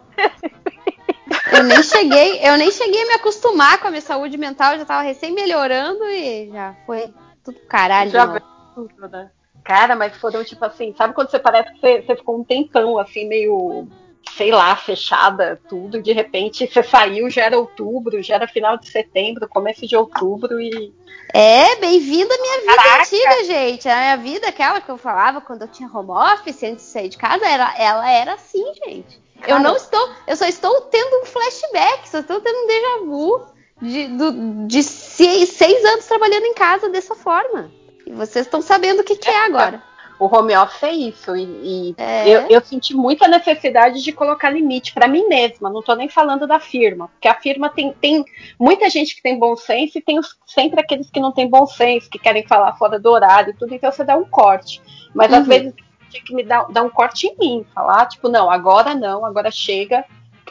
eu 1.53 1.63
nem 1.65 1.83
cheguei, 1.83 2.39
eu 2.47 2.57
nem 2.57 2.71
cheguei 2.71 3.03
a 3.03 3.07
me 3.07 3.13
acostumar 3.15 3.79
com 3.79 3.89
a 3.89 3.91
minha 3.91 4.03
saúde 4.03 4.37
mental, 4.37 4.73
eu 4.73 4.79
já 4.81 4.85
tava 4.85 5.03
recém 5.03 5.33
melhorando 5.33 6.05
e 6.05 6.51
já 6.53 6.75
foi 6.87 7.13
tudo 7.43 7.59
caralho. 7.69 8.11
Já 8.11 8.27
veio 8.27 8.45
tudo, 8.75 9.09
né? 9.09 9.31
Cara, 9.65 9.97
mas 9.97 10.15
foram 10.19 10.45
tipo 10.45 10.63
assim, 10.65 10.95
sabe 10.97 11.15
quando 11.15 11.31
você 11.31 11.39
parece 11.39 11.73
que 11.73 11.81
você, 11.81 12.03
você 12.03 12.17
ficou 12.17 12.39
um 12.39 12.45
tempão 12.45 12.99
assim, 12.99 13.27
meio, 13.27 13.89
sei 14.37 14.51
lá, 14.51 14.77
fechada, 14.77 15.59
tudo, 15.67 16.03
de 16.03 16.13
repente 16.13 16.67
você 16.71 16.83
saiu, 16.83 17.31
já 17.31 17.45
era 17.45 17.59
outubro, 17.59 18.23
já 18.23 18.35
era 18.35 18.47
final 18.47 18.77
de 18.77 18.91
setembro, 18.91 19.49
começo 19.49 19.87
de 19.87 19.97
outubro 19.97 20.61
e. 20.61 20.93
É, 21.33 21.77
bem-vindo 21.77 22.33
à 22.33 22.37
minha 22.37 22.61
vida 22.61 22.77
Caraca. 22.77 23.01
antiga, 23.03 23.45
gente. 23.45 23.89
A 23.89 23.97
minha 23.97 24.17
vida, 24.19 24.49
aquela 24.49 24.81
que 24.83 24.91
eu 24.91 24.99
falava 24.99 25.41
quando 25.41 25.63
eu 25.63 25.69
tinha 25.69 25.89
home 25.93 26.11
office, 26.11 26.63
antes 26.63 26.85
de 26.85 26.91
sair 26.93 27.09
de 27.09 27.17
casa, 27.17 27.47
era, 27.47 27.75
ela 27.79 28.09
era 28.11 28.35
assim, 28.35 28.65
gente. 28.85 29.19
Eu 29.39 29.57
Cara. 29.57 29.61
não 29.61 29.77
estou, 29.77 30.11
eu 30.27 30.37
só 30.37 30.45
estou 30.47 30.81
tendo 30.83 31.23
um 31.23 31.25
flashback, 31.25 32.09
só 32.09 32.19
estou 32.19 32.41
tendo 32.41 32.57
um 32.57 32.67
déjà 32.67 32.99
vu 33.05 33.47
de, 33.81 34.09
do- 34.09 34.67
de 34.67 34.83
seis, 34.83 35.49
seis 35.51 35.85
anos 35.87 36.07
trabalhando 36.07 36.45
em 36.45 36.55
casa 36.55 36.89
dessa 36.91 37.15
forma. 37.15 37.71
E 38.07 38.13
vocês 38.13 38.47
estão 38.47 38.61
sabendo 38.63 39.01
o 39.01 39.05
que, 39.05 39.17
que 39.17 39.29
é 39.29 39.47
agora. 39.47 39.83
O 40.17 40.27
home 40.27 40.57
office 40.57 40.83
é 40.85 40.93
isso, 40.93 41.35
e, 41.37 41.43
e 41.43 41.95
É. 41.99 42.29
eu, 42.29 42.47
eu 42.49 42.61
senti 42.61 42.95
muita 42.95 43.27
necessidade 43.27 44.01
de 44.01 44.13
colocar 44.13 44.49
limite 44.49 44.95
pra 44.95 45.09
mim 45.09 45.27
mesma. 45.27 45.69
Não 45.69 45.83
tô 45.83 45.93
nem 45.97 46.09
falando 46.09 46.47
da 46.47 46.61
firma, 46.61 47.09
porque 47.09 47.27
a 47.27 47.35
firma 47.35 47.69
tem, 47.69 47.93
tem 48.01 48.25
muita 48.59 48.89
gente 48.89 49.17
que 49.17 49.23
tem 49.23 49.37
bom 49.37 49.57
senso 49.57 49.99
e 49.99 50.01
tem 50.01 50.19
os- 50.19 50.37
sempre 50.47 50.81
aqueles 50.81 51.11
que 51.11 51.19
não 51.19 51.33
têm 51.33 51.49
bom 51.49 51.67
senso, 51.67 52.09
que 52.09 52.19
querem 52.19 52.47
falar 52.47 52.75
fora 52.77 52.97
do 52.99 53.11
horário 53.11 53.51
e 53.51 53.57
tudo, 53.57 53.75
então 53.75 53.91
você 53.91 54.05
dá 54.05 54.17
um 54.17 54.25
corte. 54.25 54.81
Mas 55.13 55.33
às 55.33 55.41
Uhum. 55.41 55.45
vezes 55.47 55.75
tinha 56.11 56.23
que 56.23 56.33
me 56.35 56.45
dar, 56.45 56.65
dar 56.71 56.83
um 56.85 56.91
corte 56.91 57.27
em 57.27 57.37
mim, 57.37 57.67
falar, 57.75 58.07
tipo, 58.07 58.29
não, 58.29 58.49
agora 58.49 58.95
não, 58.95 59.25
agora 59.27 59.51
chega. 59.51 60.05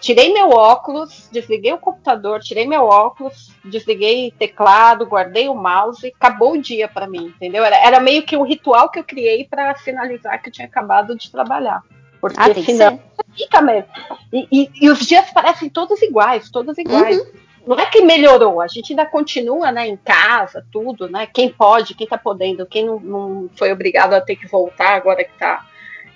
Tirei 0.03 0.33
meu 0.33 0.49
óculos, 0.49 1.29
desliguei 1.31 1.71
o 1.71 1.77
computador, 1.77 2.41
tirei 2.41 2.67
meu 2.67 2.83
óculos, 2.83 3.53
desliguei 3.63 4.31
teclado, 4.37 5.05
guardei 5.05 5.47
o 5.47 5.55
mouse, 5.55 6.11
acabou 6.13 6.55
o 6.55 6.61
dia 6.61 6.89
pra 6.89 7.07
mim, 7.07 7.27
entendeu? 7.27 7.63
Era, 7.63 7.77
era 7.77 7.99
meio 8.01 8.21
que 8.23 8.35
um 8.35 8.43
ritual 8.43 8.89
que 8.89 8.99
eu 8.99 9.03
criei 9.05 9.45
pra 9.45 9.73
sinalizar 9.77 10.41
que 10.41 10.49
eu 10.49 10.53
tinha 10.53 10.67
acabado 10.67 11.15
de 11.15 11.31
trabalhar. 11.31 11.81
Porque 12.19 12.37
Ah, 12.37 12.53
senão 12.53 12.99
fica 13.33 13.61
mesmo. 13.61 13.87
E, 14.33 14.45
e- 14.51 14.69
e 14.81 14.89
os 14.89 14.99
dias 15.07 15.31
parecem 15.31 15.69
todos 15.69 16.01
iguais, 16.01 16.49
todos 16.51 16.77
iguais. 16.77 17.17
Uhum. 17.17 17.25
Não 17.65 17.79
é 17.79 17.85
que 17.85 18.01
melhorou, 18.01 18.59
a 18.59 18.67
gente 18.67 18.91
ainda 18.91 19.05
continua, 19.05 19.71
né, 19.71 19.87
em 19.87 19.95
casa, 19.95 20.65
tudo, 20.69 21.07
né? 21.09 21.25
Quem 21.33 21.47
pode, 21.47 21.95
quem 21.95 22.05
tá 22.05 22.17
podendo, 22.17 22.65
quem 22.65 22.85
não, 22.85 22.99
não 22.99 23.49
foi 23.55 23.71
obrigado 23.71 24.15
a 24.15 24.19
ter 24.19 24.35
que 24.35 24.47
voltar 24.49 24.95
agora 24.95 25.23
que 25.23 25.31
tá 25.39 25.65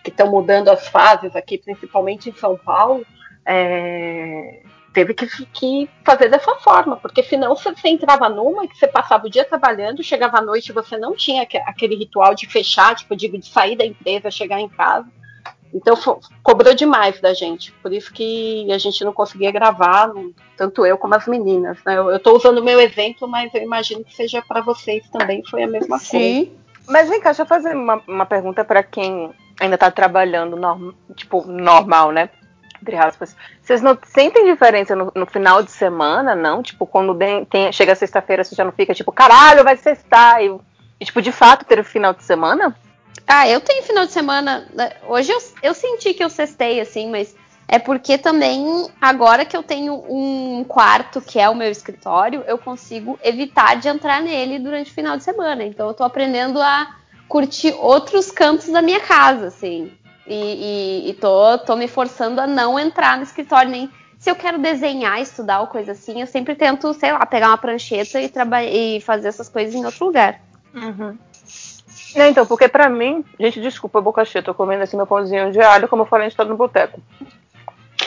que 0.03 0.10
estão 0.10 0.29
mudando 0.29 0.67
as 0.70 0.88
fases 0.89 1.36
aqui, 1.38 1.58
principalmente 1.58 2.29
em 2.29 2.34
São 2.34 2.58
Paulo, 2.58 3.06
é, 3.48 4.60
teve 4.94 5.13
que, 5.13 5.27
que 5.48 5.89
fazer 6.06 6.30
dessa 6.30 6.56
forma, 6.56 6.98
porque 6.98 7.24
senão 7.24 7.56
você, 7.56 7.72
você 7.74 7.88
entrava 7.89 8.27
numa 8.30 8.68
que 8.68 8.77
você 8.77 8.88
passava 8.88 9.25
o 9.27 9.30
dia 9.30 9.46
trabalhando, 9.46 10.04
chegava 10.04 10.38
à 10.38 10.42
noite 10.42 10.70
e 10.70 10.74
você 10.74 10.98
não 10.98 11.16
tinha 11.16 11.44
aque- 11.44 11.58
aquele 11.66 11.96
ritual 11.96 12.36
de 12.36 12.46
fechar, 12.48 12.96
tipo, 12.96 13.16
de, 13.16 13.27
de 13.30 13.46
sair 13.48 13.75
da 13.75 13.86
empresa, 13.86 14.30
chegar 14.30 14.60
em 14.60 14.70
casa. 14.70 15.08
Então 15.74 15.96
fo- 15.96 16.20
cobrou 16.42 16.74
demais 16.74 17.20
da 17.20 17.34
gente, 17.34 17.72
por 17.74 17.92
isso 17.94 18.12
que 18.13 18.72
a 18.72 18.77
gente 18.77 19.04
não 19.04 19.12
conseguia 19.13 19.51
gravar, 19.51 20.12
tanto 20.56 20.86
eu 20.86 20.98
como 20.98 21.13
as 21.16 21.27
meninas. 21.27 21.77
Né? 21.86 21.98
Eu, 21.98 22.20
tô 22.20 22.36
usando 22.36 22.60
o 22.60 22.63
meu 22.63 22.80
exemplo, 22.80 23.27
mas 23.27 23.54
eu 23.54 23.62
imagino 23.62 24.04
que 24.04 24.16
seja 24.16 24.42
para 24.42 24.62
vocês 24.62 25.08
também 25.10 25.44
foi 25.50 25.63
a 25.63 25.68
mesma 25.68 25.98
coisa. 26.00 26.06
Sim. 26.06 26.54
Mas 26.88 27.10
vem 27.10 27.20
cá, 27.20 27.30
deixa 27.30 27.42
eu 27.42 27.46
fazer 27.46 27.75
uma, 27.75 28.01
uma 28.08 28.25
pergunta 28.25 28.63
pra 28.63 28.82
quem 28.82 29.30
ainda 29.60 29.77
tá 29.77 29.92
trabalhando 29.92 30.56
norm- 30.56 30.94
tipo, 31.16 31.46
normal, 31.46 32.12
né? 32.13 32.30
Entre 32.81 32.96
aspas. 32.96 33.36
Vocês 33.62 33.81
não 33.81 33.98
sentem 34.05 34.46
diferença 34.46 34.96
no, 34.96 35.12
no 35.15 35.25
final 35.25 35.63
de 35.63 35.72
semana, 35.72 36.36
não? 36.36 36.62
Tipo, 36.62 36.86
quando 36.86 37.15
tem, 37.15 37.46
tem- 37.46 37.72
chega 37.72 37.96
sexta-feira, 37.96 38.43
você 38.43 38.55
já 38.55 38.63
não 38.63 38.72
fica 38.72 38.93
tipo, 38.93 39.12
caralho, 39.12 39.63
vai 39.63 39.75
sextar. 39.77 40.41
E, 40.41 40.55
e, 41.00 41.05
tipo, 41.05 41.22
de 41.22 41.31
fato, 41.31 41.65
ter 41.65 41.79
o 41.79 41.84
final 41.84 42.13
de 42.13 42.24
semana? 42.24 42.75
Ah, 43.27 43.48
eu 43.48 43.60
tenho 43.60 43.84
final 43.84 44.05
de 44.05 44.12
semana. 44.12 44.67
né, 44.74 44.91
Hoje 45.07 45.31
eu, 45.31 45.39
eu 45.63 45.74
senti 45.74 46.13
que 46.13 46.24
eu 46.24 46.29
cestei, 46.29 46.79
assim, 46.79 47.10
mas 47.10 47.36
é 47.67 47.77
porque 47.77 48.17
também, 48.17 48.88
agora 49.01 49.43
que 49.43 49.57
eu 49.57 49.62
tenho 49.63 49.93
um 50.07 50.63
quarto 50.63 51.19
que 51.19 51.38
é 51.39 51.50
o 51.50 51.55
meu 51.55 51.69
escritório, 51.69 52.43
eu 52.48 52.57
consigo 52.57 53.19
evitar 53.22 53.75
de 53.75 53.89
entrar 53.89 54.22
nele 54.22 54.60
durante 54.60 54.91
o 54.91 54.93
final 54.93 55.17
de 55.17 55.24
semana. 55.24 55.65
Então 55.65 55.88
eu 55.88 55.93
tô 55.93 56.03
aprendendo 56.03 56.62
a 56.62 56.96
curtir 57.27 57.74
outros 57.77 58.31
cantos 58.31 58.69
da 58.69 58.81
minha 58.81 59.01
casa, 59.01 59.48
assim. 59.48 59.91
E, 60.27 61.05
e, 61.05 61.10
e 61.10 61.13
tô, 61.13 61.57
tô 61.60 61.75
me 61.75 61.88
forçando 61.88 62.41
a 62.41 62.48
não 62.48 62.77
entrar 62.77 63.17
no 63.17 63.24
escritório, 63.24 63.72
nem 63.72 63.89
se 64.19 64.29
eu 64.29 64.36
quero 64.36 64.57
desenhar, 64.57 65.22
estudar 65.22 65.62
ou 65.62 65.67
coisa 65.67 65.91
assim, 65.91 66.22
eu 66.22 66.27
sempre 66.27 66.55
tento, 66.55 66.93
sei 66.93 67.12
lá, 67.12 67.25
pegar 67.25 67.50
uma 67.50 67.57
prancheta 67.57 68.19
e, 68.19 68.31
e 68.98 69.01
fazer 69.01 69.27
essas 69.27 69.48
coisas 69.48 69.74
em 69.75 69.86
outro 69.86 70.05
lugar. 70.05 70.41
Uhum. 70.74 71.17
Não, 72.15 72.25
então, 72.25 72.46
porque 72.46 72.67
pra 72.67 72.89
mim, 72.89 73.24
gente, 73.39 73.62
desculpa, 73.62 74.01
boca 74.01 74.25
cheia, 74.25 74.43
tô 74.43 74.53
comendo 74.53 74.84
assim 74.84 74.98
meu 74.98 75.05
pãozinho 75.05 75.51
de 75.51 75.62
alho, 75.62 75.88
como 75.88 76.01
eu 76.01 76.07
falei, 76.07 76.25
a 76.25 76.29
gente 76.29 76.38
tá 76.38 76.43
no 76.43 76.57
boteco. 76.57 77.00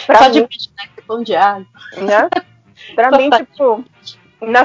Pra 0.06 0.18
Só 0.18 0.28
de 0.28 0.40
mim, 0.40 0.46
peixe, 0.46 0.68
né? 0.76 0.88
que 0.96 1.02
Pão 1.02 1.22
de 1.22 1.36
alho. 1.36 1.66
né? 1.96 2.28
Pra 2.94 3.10
mim, 3.12 3.30
tipo, 3.30 3.84
na, 4.40 4.62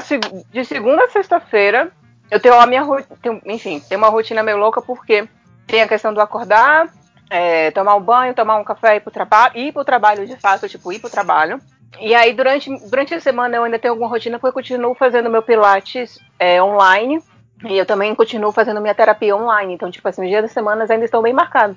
de 0.50 0.64
segunda 0.64 1.04
a 1.04 1.10
sexta-feira, 1.10 1.92
eu 2.30 2.40
tenho 2.40 2.54
a 2.54 2.66
minha 2.66 2.82
rotina, 2.82 3.40
enfim, 3.44 3.78
tem 3.80 3.96
uma 3.96 4.08
rotina 4.08 4.42
meio 4.42 4.56
louca 4.56 4.82
porque 4.82 5.28
tem 5.66 5.82
a 5.82 5.88
questão 5.88 6.12
do 6.12 6.20
acordar, 6.20 6.88
é, 7.28 7.70
tomar 7.70 7.96
um 7.96 8.00
banho, 8.00 8.34
tomar 8.34 8.56
um 8.56 8.64
café, 8.64 8.96
ir 8.96 9.00
pro 9.00 9.10
trabalho, 9.10 9.56
ir 9.56 9.72
pro 9.72 9.84
trabalho 9.84 10.26
de 10.26 10.36
fato, 10.36 10.68
tipo, 10.68 10.92
ir 10.92 10.98
pro 10.98 11.10
trabalho. 11.10 11.60
E 12.00 12.14
aí, 12.14 12.32
durante, 12.32 12.70
durante 12.88 13.14
a 13.14 13.20
semana, 13.20 13.56
eu 13.56 13.64
ainda 13.64 13.78
tenho 13.78 13.92
alguma 13.92 14.08
rotina 14.08 14.38
porque 14.38 14.48
eu 14.48 14.52
continuo 14.52 14.94
fazendo 14.94 15.30
meu 15.30 15.42
pilates 15.42 16.18
é, 16.38 16.62
online. 16.62 17.22
E 17.64 17.76
eu 17.78 17.86
também 17.86 18.14
continuo 18.14 18.52
fazendo 18.52 18.80
minha 18.80 18.94
terapia 18.94 19.34
online. 19.34 19.74
Então, 19.74 19.90
tipo 19.90 20.06
assim, 20.06 20.22
os 20.22 20.28
dias 20.28 20.42
das 20.42 20.52
semanas 20.52 20.90
ainda 20.90 21.04
estão 21.04 21.22
bem 21.22 21.32
marcados. 21.32 21.76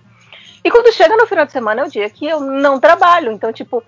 E 0.64 0.70
quando 0.70 0.92
chega 0.92 1.16
no 1.16 1.26
final 1.26 1.46
de 1.46 1.54
semana 1.54 1.82
é 1.82 1.86
o 1.86 1.90
dia 1.90 2.10
que 2.10 2.28
eu 2.28 2.42
não 2.42 2.80
trabalho. 2.80 3.32
Então, 3.32 3.54
tipo, 3.54 3.82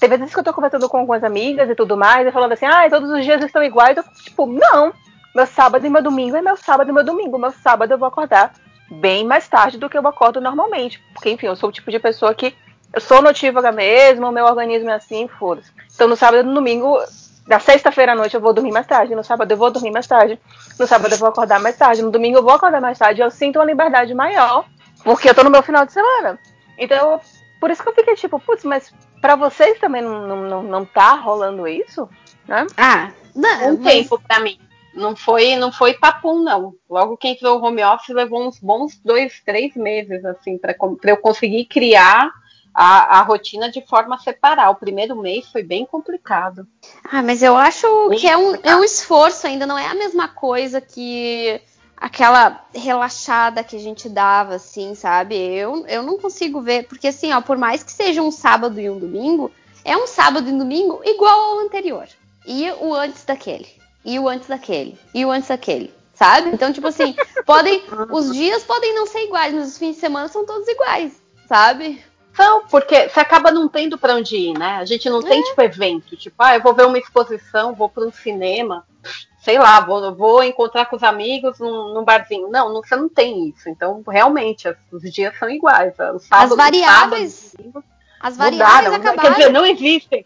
teve 0.00 0.16
vezes 0.16 0.34
que 0.34 0.40
eu 0.40 0.44
tô 0.44 0.52
conversando 0.52 0.88
com 0.88 0.98
algumas 0.98 1.22
amigas 1.22 1.70
e 1.70 1.76
tudo 1.76 1.96
mais, 1.96 2.26
e 2.26 2.32
falando 2.32 2.52
assim, 2.52 2.66
ah, 2.66 2.88
todos 2.90 3.08
os 3.10 3.24
dias 3.24 3.42
estão 3.42 3.62
iguais. 3.62 3.96
Eu, 3.96 4.04
tipo, 4.24 4.46
não. 4.46 4.92
Meu 5.34 5.46
sábado 5.46 5.86
e 5.86 5.90
meu 5.90 6.02
domingo 6.02 6.36
é 6.36 6.42
meu 6.42 6.56
sábado 6.56 6.90
e 6.90 6.92
meu 6.92 7.04
domingo. 7.04 7.38
Meu 7.38 7.52
sábado 7.52 7.92
eu 7.92 7.98
vou 7.98 8.08
acordar 8.08 8.52
bem 8.90 9.24
mais 9.24 9.46
tarde 9.48 9.78
do 9.78 9.88
que 9.88 9.96
eu 9.98 10.06
acordo 10.06 10.40
normalmente. 10.40 11.02
Porque, 11.12 11.30
enfim, 11.30 11.46
eu 11.46 11.56
sou 11.56 11.68
o 11.68 11.72
tipo 11.72 11.90
de 11.90 11.98
pessoa 11.98 12.34
que 12.34 12.54
eu 12.92 13.00
sou 13.00 13.20
notívaga 13.20 13.70
mesmo, 13.70 14.26
o 14.28 14.32
meu 14.32 14.44
organismo 14.46 14.88
é 14.90 14.94
assim, 14.94 15.28
foda-se. 15.38 15.70
Então, 15.94 16.08
no 16.08 16.16
sábado 16.16 16.40
e 16.40 16.42
no 16.42 16.54
domingo, 16.54 16.98
na 17.46 17.60
sexta-feira 17.60 18.12
à 18.12 18.14
noite 18.14 18.34
eu 18.34 18.40
vou 18.40 18.52
dormir 18.52 18.72
mais 18.72 18.86
tarde, 18.86 19.14
no 19.14 19.22
sábado 19.24 19.50
eu 19.50 19.56
vou 19.56 19.70
dormir 19.70 19.90
mais 19.90 20.06
tarde, 20.06 20.38
no 20.78 20.86
sábado 20.86 21.12
eu 21.12 21.18
vou 21.18 21.28
acordar 21.28 21.60
mais 21.60 21.76
tarde, 21.76 22.02
no 22.02 22.10
domingo 22.10 22.38
eu 22.38 22.42
vou 22.42 22.52
acordar 22.52 22.80
mais 22.80 22.98
tarde. 22.98 23.20
Eu 23.20 23.30
sinto 23.30 23.58
uma 23.58 23.64
liberdade 23.64 24.14
maior, 24.14 24.64
porque 25.04 25.28
eu 25.28 25.34
tô 25.34 25.42
no 25.44 25.50
meu 25.50 25.62
final 25.62 25.84
de 25.84 25.92
semana. 25.92 26.38
Então, 26.78 27.20
por 27.60 27.70
isso 27.70 27.82
que 27.82 27.88
eu 27.88 27.94
fiquei 27.94 28.14
tipo, 28.14 28.38
putz, 28.40 28.64
mas 28.64 28.92
pra 29.20 29.34
vocês 29.36 29.78
também 29.78 30.00
não, 30.00 30.26
não, 30.38 30.62
não, 30.62 30.84
tá 30.84 31.12
rolando 31.12 31.66
isso? 31.68 32.08
Né? 32.46 32.66
Ah, 32.76 33.10
não, 33.34 33.74
Um 33.74 33.78
mas- 33.82 33.92
tempo 33.92 34.18
pra 34.26 34.40
mim. 34.40 34.58
Não 34.94 35.14
foi, 35.14 35.56
não 35.56 35.70
foi 35.70 35.94
papum, 35.94 36.42
não. 36.42 36.74
Logo 36.88 37.16
que 37.16 37.28
entrou 37.28 37.58
o 37.58 37.64
home 37.64 37.84
office, 37.84 38.14
levou 38.14 38.46
uns 38.46 38.58
bons 38.58 38.98
dois, 39.04 39.40
três 39.44 39.74
meses, 39.76 40.24
assim, 40.24 40.58
pra 40.58 40.74
eu 41.04 41.16
conseguir 41.18 41.66
criar 41.66 42.30
a, 42.74 43.18
a 43.18 43.22
rotina 43.22 43.70
de 43.70 43.80
forma 43.86 44.18
separar. 44.18 44.70
O 44.70 44.76
primeiro 44.76 45.16
mês 45.16 45.48
foi 45.50 45.62
bem 45.62 45.84
complicado. 45.84 46.66
Ah, 47.04 47.22
mas 47.22 47.42
eu 47.42 47.56
acho 47.56 48.08
Bem 48.08 48.18
que 48.18 48.28
é 48.28 48.36
um, 48.36 48.54
é 48.62 48.76
um 48.76 48.84
esforço 48.84 49.46
ainda, 49.46 49.66
não 49.66 49.76
é 49.76 49.86
a 49.86 49.94
mesma 49.94 50.28
coisa 50.28 50.80
que 50.80 51.60
aquela 51.96 52.64
relaxada 52.72 53.64
que 53.64 53.74
a 53.74 53.80
gente 53.80 54.08
dava, 54.08 54.54
assim, 54.54 54.94
sabe? 54.94 55.34
Eu, 55.34 55.86
eu 55.86 56.02
não 56.02 56.18
consigo 56.18 56.60
ver, 56.60 56.86
porque 56.86 57.08
assim, 57.08 57.32
ó, 57.32 57.40
por 57.40 57.58
mais 57.58 57.82
que 57.82 57.90
seja 57.90 58.22
um 58.22 58.30
sábado 58.30 58.80
e 58.80 58.88
um 58.88 58.98
domingo, 58.98 59.50
é 59.84 59.96
um 59.96 60.06
sábado 60.06 60.48
e 60.48 60.52
um 60.52 60.58
domingo 60.58 61.00
igual 61.04 61.40
ao 61.40 61.58
anterior. 61.60 62.06
E 62.46 62.70
o 62.80 62.94
antes 62.94 63.24
daquele. 63.24 63.77
E 64.04 64.18
o 64.18 64.28
antes 64.28 64.48
daquele. 64.48 64.98
E 65.14 65.24
o 65.24 65.30
antes 65.30 65.48
daquele. 65.48 65.92
Sabe? 66.14 66.50
Então, 66.52 66.72
tipo 66.72 66.86
assim, 66.88 67.14
podem. 67.46 67.82
Os 68.10 68.32
dias 68.34 68.64
podem 68.64 68.94
não 68.94 69.06
ser 69.06 69.24
iguais, 69.24 69.54
mas 69.54 69.68
os 69.68 69.78
fins 69.78 69.94
de 69.94 70.00
semana 70.00 70.28
são 70.28 70.44
todos 70.44 70.66
iguais, 70.66 71.20
sabe? 71.48 72.02
Não, 72.36 72.66
porque 72.66 73.08
você 73.08 73.18
acaba 73.20 73.50
não 73.50 73.68
tendo 73.68 73.98
pra 73.98 74.14
onde 74.14 74.36
ir, 74.36 74.56
né? 74.58 74.76
A 74.76 74.84
gente 74.84 75.10
não 75.10 75.20
tem, 75.20 75.42
tipo, 75.42 75.60
evento. 75.60 76.16
Tipo, 76.16 76.36
ah, 76.40 76.54
eu 76.56 76.62
vou 76.62 76.72
ver 76.74 76.86
uma 76.86 76.98
exposição, 76.98 77.74
vou 77.74 77.88
para 77.88 78.04
um 78.04 78.12
cinema, 78.12 78.86
sei 79.42 79.58
lá, 79.58 79.80
vou, 79.80 80.14
vou 80.14 80.42
encontrar 80.44 80.86
com 80.86 80.94
os 80.94 81.02
amigos 81.02 81.58
num, 81.58 81.94
num 81.94 82.04
barzinho. 82.04 82.48
Não, 82.48 82.72
não, 82.72 82.80
você 82.82 82.94
não 82.94 83.08
tem 83.08 83.48
isso. 83.48 83.68
Então, 83.68 84.02
realmente, 84.06 84.68
os 84.92 85.02
dias 85.12 85.36
são 85.36 85.50
iguais. 85.50 85.94
O 86.14 86.18
sábado, 86.20 86.52
As 86.52 86.56
variáveis- 86.56 87.32
sábado, 87.32 87.56
domingo, 87.58 87.84
As 88.20 88.36
variáveis 88.36 88.92
mudaram. 88.92 88.94
acabaram. 88.94 89.34
Quer 89.34 89.38
dizer, 89.38 89.52
não 89.52 89.66
existem. 89.66 90.24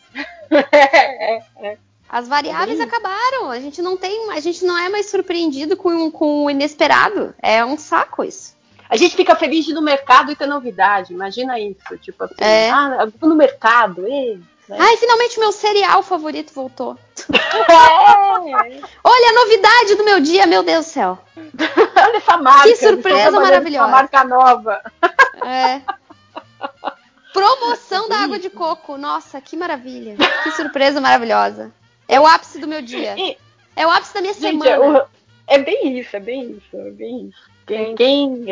As 2.12 2.28
variáveis 2.28 2.76
bem 2.76 2.87
acabaram. 2.87 3.50
A 3.50 3.59
gente 3.59 3.81
não 3.81 3.97
tem, 3.97 4.31
a 4.33 4.38
gente 4.38 4.62
não 4.66 4.76
é 4.76 4.90
mais 4.90 5.09
surpreendido 5.09 5.78
com, 5.78 6.11
com 6.11 6.45
o 6.45 6.50
inesperado. 6.50 7.35
É 7.42 7.64
um 7.64 7.78
saco 7.78 8.23
isso. 8.23 8.54
A 8.90 8.99
gente 8.99 9.16
fica 9.16 9.35
feliz 9.35 9.64
de 9.64 9.71
ir 9.71 9.75
no 9.75 9.81
mercado 9.81 10.31
e 10.31 10.37
ter 10.37 10.45
novidade. 10.47 11.14
Imagina 11.14 11.59
isso. 11.59 11.97
Tipo 12.02 12.25
assim, 12.25 12.35
É. 12.38 12.71
ah, 12.71 13.09
vou 13.19 13.31
no 13.31 13.35
mercado. 13.35 14.07
Ei, 14.07 14.38
né? 14.69 14.76
Ai, 14.78 14.99
finalmente 14.99 15.40
meu 15.40 15.52
cereal 15.52 16.02
favorito 16.02 16.52
voltou. 16.52 16.99
É. 17.33 18.81
Olha 19.02 19.31
a 19.31 19.45
novidade 19.45 19.95
do 19.95 20.04
meu 20.04 20.21
dia, 20.21 20.47
meu 20.47 20.62
Deus 20.62 20.85
do 20.85 20.88
céu. 20.90 21.19
Olha 21.97 22.16
essa 22.19 22.37
marca. 22.37 22.69
Que 22.69 22.76
surpresa 22.76 23.31
maravilhosa. 23.40 23.87
Uma 23.87 23.97
marca 23.97 24.25
nova. 24.25 24.83
É. 25.47 25.81
Promoção 27.33 28.09
da 28.09 28.19
água 28.19 28.38
de 28.38 28.50
coco. 28.50 28.99
Nossa, 28.99 29.40
que 29.40 29.57
maravilha. 29.57 30.16
Que 30.42 30.50
surpresa 30.50 31.00
maravilhosa. 31.00 31.73
É 32.09 32.18
o 32.21 32.26
ápice 32.26 32.59
do 32.59 32.68
meu 32.68 32.82
dia. 32.82 33.14
E- 33.18 33.37
É 33.75 33.87
o 33.87 33.90
ápice 33.90 34.12
da 34.14 34.21
minha 34.21 34.35
Gente, 34.35 34.62
semana. 34.62 35.02
o- 35.02 35.06
é 35.47 35.59
bem 35.59 35.99
isso, 35.99 36.14
é 36.16 36.21
bem 36.21 36.50
isso, 36.52 36.76
é 36.76 36.90
bem 36.90 37.26
isso. 37.28 37.52
Quem, 37.66 37.94
quem 37.94 38.44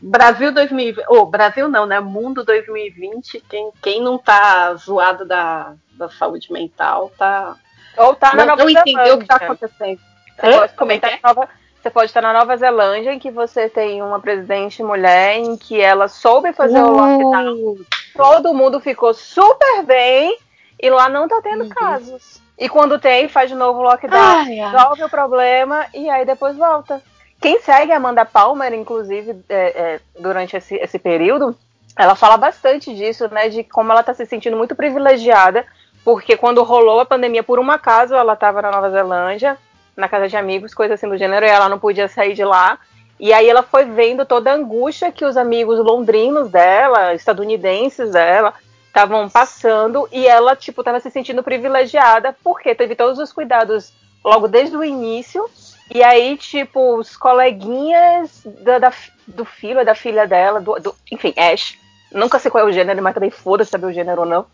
Brasil 0.00 0.50
2020, 0.52 1.04
ou 1.08 1.26
Brasil 1.26 1.68
não, 1.68 1.84
né? 1.86 2.00
Mundo 2.00 2.42
2020, 2.42 3.40
quem, 3.48 3.70
quem 3.82 4.02
não 4.02 4.16
tá 4.18 4.74
zoado 4.74 5.24
da, 5.26 5.74
da 5.92 6.08
saúde 6.08 6.50
mental 6.52 7.12
tá 7.18 7.54
Ou 7.98 8.14
tá 8.14 8.30
na 8.34 8.44
não, 8.44 8.46
Nova 8.46 8.62
não 8.64 8.70
entendeu 8.70 9.14
o 9.16 9.18
que 9.18 9.26
tá 9.26 9.36
acontecendo. 9.36 10.00
Você 10.40 10.46
Hã? 10.46 10.68
pode, 10.68 10.92
é 11.04 11.10
na 11.22 11.28
Nova- 11.34 11.48
você 11.80 11.90
pode 11.90 12.06
estar 12.06 12.22
na 12.22 12.32
Nova 12.32 12.56
Zelândia, 12.56 13.12
em 13.12 13.18
que 13.18 13.30
você 13.30 13.68
tem 13.68 14.02
uma 14.02 14.18
presidente 14.18 14.82
mulher, 14.82 15.36
em 15.36 15.56
que 15.56 15.80
ela 15.80 16.08
soube 16.08 16.52
fazer 16.52 16.80
o 16.82 16.90
lockdown. 16.90 17.54
Uh, 17.54 17.86
Todo 18.16 18.54
mundo 18.54 18.80
ficou 18.80 19.12
super 19.14 19.84
bem 19.84 20.36
e 20.82 20.90
lá 20.90 21.08
não 21.08 21.28
tá 21.28 21.40
tendo 21.42 21.64
Uhum. 21.64 21.68
casos. 21.68 22.42
E 22.58 22.68
quando 22.68 22.98
tem, 22.98 23.28
faz 23.28 23.50
de 23.50 23.56
novo 23.56 23.80
o 23.80 23.82
lockdown, 23.82 24.18
Ai, 24.18 24.60
ai. 24.60 24.70
resolve 24.70 25.04
o 25.04 25.10
problema 25.10 25.86
e 25.92 26.08
aí 26.08 26.24
depois 26.24 26.56
volta. 26.56 27.02
Quem 27.40 27.60
segue 27.60 27.92
a 27.92 27.96
Amanda 27.96 28.24
Palmer, 28.24 28.72
inclusive, 28.72 29.36
é, 29.48 29.56
é, 29.56 30.00
durante 30.18 30.56
esse, 30.56 30.74
esse 30.76 30.98
período, 30.98 31.54
ela 31.96 32.14
fala 32.14 32.36
bastante 32.36 32.94
disso, 32.94 33.28
né? 33.30 33.48
De 33.48 33.62
como 33.62 33.92
ela 33.92 34.02
tá 34.02 34.14
se 34.14 34.24
sentindo 34.24 34.56
muito 34.56 34.74
privilegiada, 34.74 35.66
porque 36.04 36.36
quando 36.36 36.62
rolou 36.62 37.00
a 37.00 37.06
pandemia, 37.06 37.42
por 37.42 37.58
um 37.58 37.70
acaso, 37.70 38.14
ela 38.14 38.32
estava 38.32 38.62
na 38.62 38.70
Nova 38.70 38.90
Zelândia, 38.90 39.58
na 39.94 40.08
casa 40.08 40.28
de 40.28 40.36
amigos, 40.36 40.74
coisa 40.74 40.94
assim 40.94 41.08
do 41.08 41.18
gênero, 41.18 41.44
e 41.44 41.48
ela 41.48 41.68
não 41.68 41.78
podia 41.78 42.08
sair 42.08 42.32
de 42.32 42.44
lá. 42.44 42.78
E 43.18 43.32
aí 43.32 43.48
ela 43.48 43.62
foi 43.62 43.84
vendo 43.84 44.24
toda 44.26 44.50
a 44.50 44.54
angústia 44.54 45.10
que 45.10 45.24
os 45.24 45.36
amigos 45.36 45.78
londrinos 45.78 46.50
dela, 46.50 47.14
estadunidenses 47.14 48.12
dela, 48.12 48.52
estavam 48.96 49.28
passando, 49.28 50.08
e 50.10 50.26
ela, 50.26 50.56
tipo, 50.56 50.82
tava 50.82 50.98
se 51.00 51.10
sentindo 51.10 51.42
privilegiada, 51.42 52.34
porque 52.42 52.74
teve 52.74 52.94
todos 52.96 53.18
os 53.18 53.30
cuidados 53.30 53.92
logo 54.24 54.48
desde 54.48 54.74
o 54.74 54.82
início, 54.82 55.48
e 55.94 56.02
aí, 56.02 56.36
tipo, 56.38 56.96
os 56.96 57.14
coleguinhas 57.14 58.40
da, 58.44 58.78
da- 58.78 58.92
do 59.26 59.44
filho, 59.44 59.84
da 59.84 59.94
filha 59.94 60.26
dela, 60.26 60.60
do, 60.60 60.74
do- 60.80 60.94
enfim, 61.12 61.34
Ash, 61.36 61.76
nunca 62.10 62.38
sei 62.38 62.50
qual 62.50 62.64
é 62.66 62.70
o 62.70 62.72
gênero, 62.72 63.02
mas 63.02 63.12
também 63.14 63.30
foda-se 63.30 63.70
saber 63.70 63.86
o 63.86 63.92
gênero 63.92 64.22
ou 64.22 64.26
não. 64.26 64.46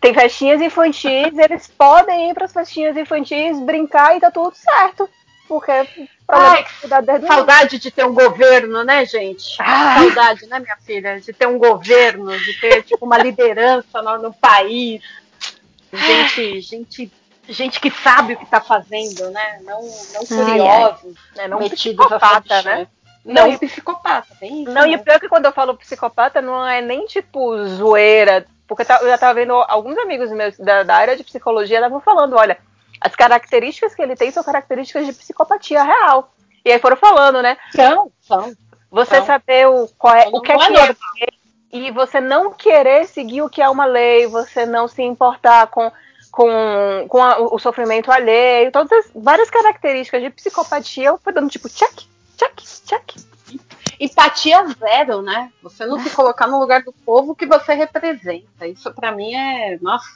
Tem 0.00 0.14
festinhas 0.14 0.62
infantis, 0.62 1.36
eles 1.36 1.66
podem 1.66 2.30
ir 2.30 2.34
para 2.34 2.46
as 2.46 2.52
festinhas 2.52 2.96
infantis, 2.96 3.60
brincar 3.60 4.16
e 4.16 4.20
tá 4.20 4.30
tudo 4.30 4.54
certo. 4.54 5.10
Porque 5.50 5.72
Ai, 6.28 6.64
o 6.84 7.26
Saudade 7.26 7.80
de 7.80 7.90
ter 7.90 8.06
um 8.06 8.14
governo, 8.14 8.84
né, 8.84 9.04
gente? 9.04 9.56
Ai. 9.58 10.04
Saudade, 10.04 10.46
né, 10.46 10.60
minha 10.60 10.76
filha? 10.76 11.20
De 11.20 11.32
ter 11.32 11.48
um 11.48 11.58
governo, 11.58 12.38
de 12.38 12.60
ter, 12.60 12.84
tipo, 12.84 13.04
uma 13.04 13.18
liderança 13.18 14.00
no, 14.00 14.16
no 14.18 14.32
país. 14.32 15.02
Gente, 15.92 16.60
gente, 16.60 17.12
gente 17.48 17.80
que 17.80 17.90
sabe 17.90 18.34
o 18.34 18.36
que 18.38 18.46
tá 18.46 18.60
fazendo, 18.60 19.28
né? 19.30 19.58
Não, 19.64 19.82
não 19.82 20.24
curiosos, 20.24 21.16
É, 21.36 21.48
não 21.48 21.58
metidos 21.58 22.06
psicopata, 22.06 22.62
né? 22.62 22.86
Não, 23.24 23.48
Não, 23.48 23.52
e- 23.52 23.58
psicopata, 23.58 24.28
tem 24.38 24.62
isso. 24.62 24.70
Não, 24.70 24.86
e 24.86 24.92
né? 24.92 24.96
o 24.98 25.02
pior 25.02 25.16
é 25.16 25.18
que 25.18 25.28
quando 25.28 25.46
eu 25.46 25.52
falo 25.52 25.76
psicopata, 25.76 26.40
não 26.40 26.64
é 26.64 26.80
nem 26.80 27.06
tipo 27.06 27.66
zoeira. 27.66 28.46
Porque 28.68 28.82
eu 28.82 29.08
já 29.08 29.18
tava 29.18 29.34
vendo 29.34 29.52
alguns 29.52 29.98
amigos 29.98 30.30
meus 30.30 30.56
da, 30.56 30.84
da 30.84 30.94
área 30.94 31.16
de 31.16 31.24
psicologia 31.24 31.78
estavam 31.78 32.00
falando, 32.00 32.36
olha, 32.36 32.56
as 33.00 33.14
características 33.16 33.94
que 33.94 34.02
ele 34.02 34.16
tem 34.16 34.30
são 34.30 34.42
características 34.44 35.06
de 35.06 35.12
psicopatia 35.12 35.82
real. 35.82 36.32
E 36.64 36.70
aí 36.70 36.78
foram 36.78 36.96
falando, 36.96 37.40
né? 37.42 37.56
São, 37.74 38.12
são. 38.20 38.52
Você 38.90 39.14
Então, 39.16 39.26
saber 39.26 39.68
o, 39.68 39.88
qual 39.96 40.14
é, 40.14 40.28
o 40.28 40.40
que 40.40 40.52
é 40.52 40.54
é 40.56 40.58
que 40.58 41.24
é 41.24 41.28
e 41.72 41.90
você 41.92 42.20
não 42.20 42.52
querer 42.52 43.06
seguir 43.06 43.42
o 43.42 43.48
que 43.48 43.62
é 43.62 43.68
uma 43.68 43.84
lei, 43.86 44.26
você 44.26 44.66
não 44.66 44.88
se 44.88 45.02
importar 45.02 45.68
com, 45.68 45.90
com, 46.32 47.06
com 47.08 47.22
a- 47.22 47.38
o 47.38 47.58
sofrimento 47.60 48.10
alheio, 48.10 48.72
todas 48.72 48.90
as 48.92 49.10
várias 49.14 49.48
características 49.48 50.20
de 50.20 50.30
psicopatia, 50.30 51.08
eu 51.10 51.18
fui 51.18 51.32
dando 51.32 51.48
tipo 51.48 51.68
check, 51.68 52.00
check, 52.36 52.60
check. 52.84 53.14
empatia 54.00 54.66
zero, 54.78 55.22
né? 55.22 55.52
Você 55.62 55.86
não 55.86 56.00
se 56.00 56.10
colocar 56.10 56.46
no 56.48 56.58
lugar 56.58 56.82
do 56.82 56.92
povo 56.92 57.36
que 57.36 57.46
você 57.46 57.74
representa. 57.74 58.66
Isso 58.66 58.92
pra 58.92 59.12
mim 59.12 59.32
é. 59.34 59.78
Nossa. 59.80 60.06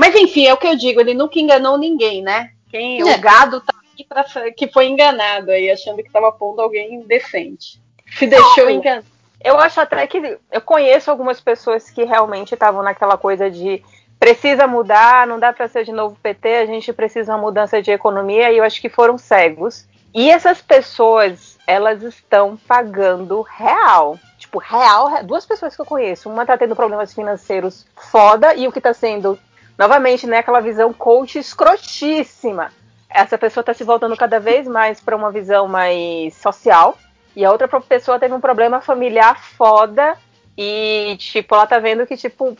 Mas 0.00 0.14
enfim, 0.14 0.46
é 0.46 0.54
o 0.54 0.56
que 0.56 0.66
eu 0.66 0.74
digo, 0.74 0.98
ele 0.98 1.12
nunca 1.12 1.38
enganou 1.38 1.76
ninguém, 1.76 2.22
né? 2.22 2.52
Quem, 2.70 3.02
É. 3.02 3.04
O 3.16 3.20
gado 3.20 3.60
tá 3.60 3.74
aqui 3.92 4.02
pra, 4.02 4.24
que 4.50 4.66
foi 4.66 4.86
enganado 4.86 5.50
aí, 5.50 5.70
achando 5.70 6.02
que 6.02 6.10
tava 6.10 6.32
pondo 6.32 6.62
alguém 6.62 7.02
decente. 7.02 7.78
Se 8.16 8.26
deixou 8.26 8.64
Não. 8.64 8.70
enganar. 8.70 9.02
Eu 9.44 9.58
acho 9.60 9.78
até 9.78 10.06
que 10.06 10.38
eu 10.50 10.60
conheço 10.62 11.10
algumas 11.10 11.38
pessoas 11.38 11.90
que 11.90 12.04
realmente 12.04 12.54
estavam 12.54 12.82
naquela 12.82 13.18
coisa 13.18 13.50
de 13.50 13.82
precisa 14.18 14.66
mudar, 14.66 15.26
não 15.26 15.38
dá 15.38 15.52
para 15.52 15.68
ser 15.68 15.84
de 15.84 15.92
novo 15.92 16.16
PT, 16.22 16.48
a 16.48 16.66
gente 16.66 16.92
precisa 16.94 17.32
uma 17.34 17.38
mudança 17.42 17.82
de 17.82 17.90
economia 17.90 18.50
e 18.50 18.56
eu 18.56 18.64
acho 18.64 18.80
que 18.80 18.88
foram 18.88 19.18
cegos. 19.18 19.86
E 20.14 20.30
essas 20.30 20.62
pessoas, 20.62 21.58
elas 21.66 22.02
estão 22.02 22.56
pagando 22.66 23.42
real. 23.42 24.18
Tipo, 24.38 24.58
real, 24.58 25.08
re- 25.08 25.22
duas 25.24 25.44
pessoas 25.44 25.76
que 25.76 25.80
eu 25.82 25.86
conheço, 25.86 26.28
uma 26.30 26.46
tá 26.46 26.56
tendo 26.56 26.74
problemas 26.74 27.12
financeiros 27.14 27.86
foda 28.10 28.54
e 28.54 28.66
o 28.66 28.72
que 28.72 28.80
tá 28.80 28.94
sendo 28.94 29.38
novamente, 29.80 30.26
né, 30.26 30.40
aquela 30.40 30.60
visão 30.60 30.92
coach 30.92 31.38
escrotíssima. 31.38 32.70
Essa 33.08 33.38
pessoa 33.38 33.64
tá 33.64 33.72
se 33.72 33.82
voltando 33.82 34.14
cada 34.14 34.38
vez 34.38 34.68
mais 34.68 35.00
para 35.00 35.16
uma 35.16 35.32
visão 35.32 35.66
mais 35.66 36.34
social. 36.36 36.98
E 37.34 37.46
a 37.46 37.50
outra 37.50 37.66
pessoa 37.80 38.18
teve 38.18 38.34
um 38.34 38.40
problema 38.42 38.82
familiar 38.82 39.42
foda 39.42 40.18
e, 40.54 41.16
tipo, 41.18 41.54
ela 41.54 41.66
tá 41.66 41.78
vendo 41.78 42.06
que, 42.06 42.14
tipo, 42.14 42.54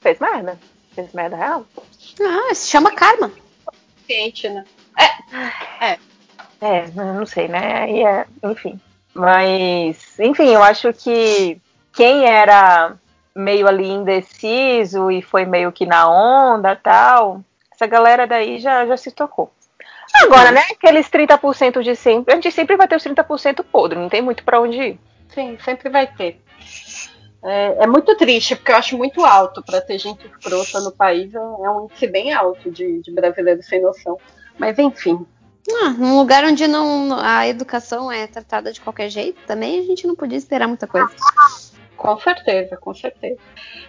fez 0.00 0.18
merda. 0.18 0.58
Fez 0.94 1.12
merda 1.12 1.36
real. 1.36 1.66
Ah, 2.22 2.54
se 2.54 2.70
chama 2.70 2.94
karma. 2.94 3.30
Ciente, 4.06 4.48
né? 4.48 4.64
É, 6.62 6.86
não 6.94 7.26
sei, 7.26 7.46
né? 7.46 7.90
E 7.90 8.02
é, 8.06 8.24
enfim. 8.42 8.80
Mas, 9.12 10.18
enfim, 10.18 10.46
eu 10.46 10.62
acho 10.62 10.94
que 10.94 11.60
quem 11.92 12.24
era 12.24 12.96
meio 13.34 13.66
ali 13.66 13.88
indeciso 13.88 15.10
e 15.10 15.20
foi 15.20 15.44
meio 15.44 15.72
que 15.72 15.86
na 15.86 16.08
onda 16.08 16.76
tal, 16.76 17.40
essa 17.72 17.86
galera 17.86 18.26
daí 18.26 18.58
já, 18.58 18.86
já 18.86 18.96
se 18.96 19.10
tocou. 19.10 19.50
Agora, 20.22 20.52
né? 20.52 20.62
Aqueles 20.70 21.08
30% 21.08 21.82
de 21.82 21.96
sempre, 21.96 22.32
a 22.32 22.36
gente 22.36 22.52
sempre 22.52 22.76
vai 22.76 22.86
ter 22.86 22.96
os 22.96 23.02
30% 23.04 23.64
podre, 23.64 23.98
não 23.98 24.08
tem 24.08 24.22
muito 24.22 24.44
pra 24.44 24.60
onde 24.60 24.76
ir. 24.76 25.00
Sim, 25.34 25.58
sempre 25.64 25.88
vai 25.90 26.06
ter. 26.06 26.40
É, 27.42 27.84
é 27.84 27.86
muito 27.86 28.16
triste, 28.16 28.56
porque 28.56 28.72
eu 28.72 28.76
acho 28.76 28.96
muito 28.96 29.24
alto 29.24 29.62
para 29.62 29.80
ter 29.80 29.98
gente 29.98 30.26
escrota 30.26 30.80
no 30.80 30.92
país. 30.92 31.34
É 31.34 31.40
um 31.40 31.84
índice 31.84 32.06
bem 32.06 32.32
alto 32.32 32.70
de, 32.70 33.02
de 33.02 33.12
brasileiros 33.12 33.66
sem 33.66 33.82
noção. 33.82 34.16
Mas 34.56 34.78
enfim, 34.78 35.26
Ah, 35.82 35.90
num 35.90 36.16
lugar 36.16 36.44
onde 36.44 36.66
não 36.66 37.18
a 37.18 37.46
educação 37.48 38.10
é 38.10 38.26
tratada 38.26 38.72
de 38.72 38.80
qualquer 38.80 39.10
jeito, 39.10 39.40
também 39.46 39.80
a 39.80 39.82
gente 39.82 40.06
não 40.06 40.14
podia 40.14 40.38
esperar 40.38 40.68
muita 40.68 40.86
coisa. 40.86 41.10
Com 41.96 42.18
certeza, 42.18 42.76
com 42.76 42.94
certeza. 42.94 43.38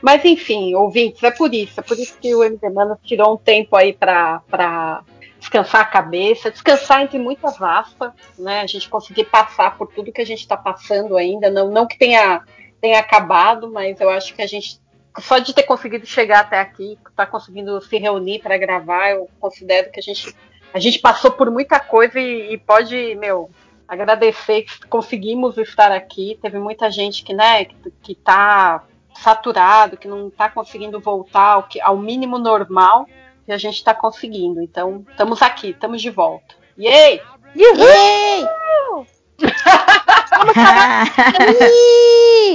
Mas 0.01 0.23
enfim, 0.25 0.73
ouvintes, 0.75 1.23
é 1.23 1.31
por 1.31 1.53
isso. 1.53 1.79
É 1.79 1.83
por 1.83 1.97
isso 1.97 2.17
que 2.19 2.33
o 2.33 2.43
MD 2.43 2.69
Manas 2.69 2.97
tirou 3.03 3.33
um 3.33 3.37
tempo 3.37 3.75
aí 3.75 3.93
para 3.93 5.03
descansar 5.39 5.81
a 5.81 5.85
cabeça, 5.85 6.51
descansar 6.51 7.01
entre 7.01 7.19
muitas 7.19 7.61
aspas, 7.61 8.11
né? 8.37 8.61
A 8.61 8.67
gente 8.67 8.89
conseguir 8.89 9.25
passar 9.25 9.77
por 9.77 9.87
tudo 9.87 10.11
que 10.11 10.21
a 10.21 10.25
gente 10.25 10.39
está 10.39 10.57
passando 10.57 11.17
ainda. 11.17 11.49
Não, 11.49 11.69
não 11.69 11.87
que 11.87 11.97
tenha, 11.97 12.41
tenha 12.81 12.99
acabado, 12.99 13.71
mas 13.71 13.99
eu 13.99 14.09
acho 14.09 14.33
que 14.33 14.41
a 14.41 14.47
gente 14.47 14.79
só 15.19 15.37
de 15.37 15.53
ter 15.53 15.63
conseguido 15.63 16.05
chegar 16.05 16.41
até 16.41 16.59
aqui, 16.59 16.97
tá 17.15 17.25
conseguindo 17.25 17.79
se 17.81 17.97
reunir 17.97 18.39
para 18.39 18.57
gravar, 18.57 19.11
eu 19.11 19.29
considero 19.39 19.89
que 19.89 19.99
a 19.99 20.03
gente 20.03 20.35
a 20.73 20.79
gente 20.79 20.99
passou 20.99 21.31
por 21.31 21.49
muita 21.49 21.79
coisa 21.79 22.19
e, 22.19 22.53
e 22.53 22.57
pode, 22.57 23.15
meu, 23.15 23.49
agradecer 23.87 24.63
que 24.63 24.87
conseguimos 24.87 25.57
estar 25.57 25.91
aqui. 25.91 26.37
Teve 26.41 26.59
muita 26.59 26.89
gente 26.89 27.23
que, 27.23 27.33
né, 27.33 27.65
que, 27.65 27.75
que 28.01 28.15
tá 28.15 28.83
saturado, 29.13 29.97
que 29.97 30.07
não 30.07 30.29
tá 30.29 30.49
conseguindo 30.49 30.99
voltar 30.99 31.53
ao, 31.53 31.63
que, 31.63 31.79
ao 31.81 31.97
mínimo 31.97 32.37
normal 32.37 33.07
e 33.47 33.53
a 33.53 33.57
gente 33.57 33.83
tá 33.83 33.93
conseguindo. 33.93 34.61
Então, 34.61 35.05
estamos 35.09 35.41
aqui, 35.41 35.69
estamos 35.69 36.01
de 36.01 36.09
volta. 36.09 36.55
Yay! 36.77 37.21
Yay! 37.55 38.45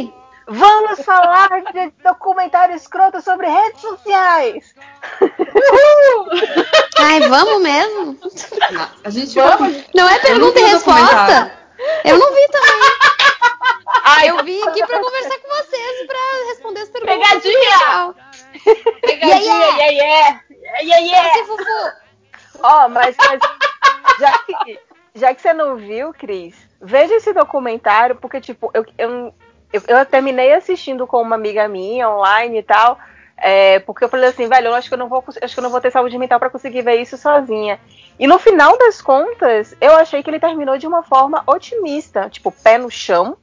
Ih! 0.04 0.12
Vamos 0.52 1.04
falar 1.04 1.48
de 1.72 1.92
documentário 2.02 2.74
escroto 2.74 3.22
sobre 3.22 3.46
redes 3.46 3.80
sociais! 3.80 4.74
Ai, 6.98 7.20
vamos 7.28 7.62
mesmo? 7.62 8.18
A 9.04 9.10
gente 9.10 9.36
Vamos. 9.36 9.84
Não 9.94 10.08
é 10.08 10.18
pergunta 10.18 10.58
e 10.58 10.64
resposta? 10.64 11.52
Eu 12.04 12.18
não 12.18 12.34
vi 12.34 12.48
também. 12.48 12.90
Ah, 14.02 14.26
eu 14.26 14.42
vim 14.42 14.60
aqui 14.62 14.84
pra 14.84 14.98
conversar 14.98 15.38
com 15.38 15.48
vocês, 15.48 16.06
pra 16.06 16.18
responder 16.48 16.80
as 16.80 16.88
perguntas. 16.88 17.28
Pegadinha! 17.28 18.14
Pegadinha, 19.02 19.54
Yeah, 19.54 19.76
yeah, 19.76 19.90
yeah! 19.92 20.40
Yeah, 20.82 20.98
yeah! 20.98 21.32
Você, 21.32 21.44
Fufu. 21.44 21.92
Ó, 22.62 22.88
mas, 22.88 23.16
mas 23.18 23.40
já, 24.18 24.38
que, 24.38 24.80
já 25.14 25.34
que 25.34 25.42
você 25.42 25.52
não 25.52 25.76
viu, 25.76 26.12
Cris, 26.12 26.56
veja 26.80 27.14
esse 27.14 27.32
documentário, 27.32 28.16
porque, 28.16 28.40
tipo, 28.40 28.70
eu, 28.74 28.84
eu, 28.98 29.32
eu, 29.72 29.82
eu 29.86 30.04
terminei 30.06 30.52
assistindo 30.52 31.06
com 31.06 31.20
uma 31.22 31.36
amiga 31.36 31.68
minha 31.68 32.08
online 32.10 32.58
e 32.58 32.62
tal. 32.62 32.98
é, 33.36 33.78
porque 33.80 34.04
eu 34.04 34.08
falei 34.08 34.28
assim, 34.28 34.48
velho, 34.48 34.68
eu 34.68 34.74
acho 34.74 34.88
que 34.88 34.94
eu 34.94 34.98
não 34.98 35.08
vou 35.08 35.24
acho 35.42 35.54
que 35.54 35.58
eu 35.58 35.62
não 35.62 35.70
vou 35.70 35.80
ter 35.80 35.90
saúde 35.90 36.18
mental 36.18 36.38
pra 36.38 36.50
conseguir 36.50 36.82
ver 36.82 36.96
isso 37.00 37.16
sozinha. 37.16 37.78
E 38.18 38.26
no 38.26 38.38
final 38.38 38.76
das 38.76 39.00
contas, 39.00 39.74
eu 39.80 39.92
achei 39.96 40.22
que 40.22 40.28
ele 40.28 40.38
terminou 40.40 40.76
de 40.76 40.86
uma 40.86 41.02
forma 41.02 41.42
otimista, 41.46 42.28
tipo, 42.28 42.52
pé 42.52 42.76
no 42.76 42.90
chão, 42.90 43.36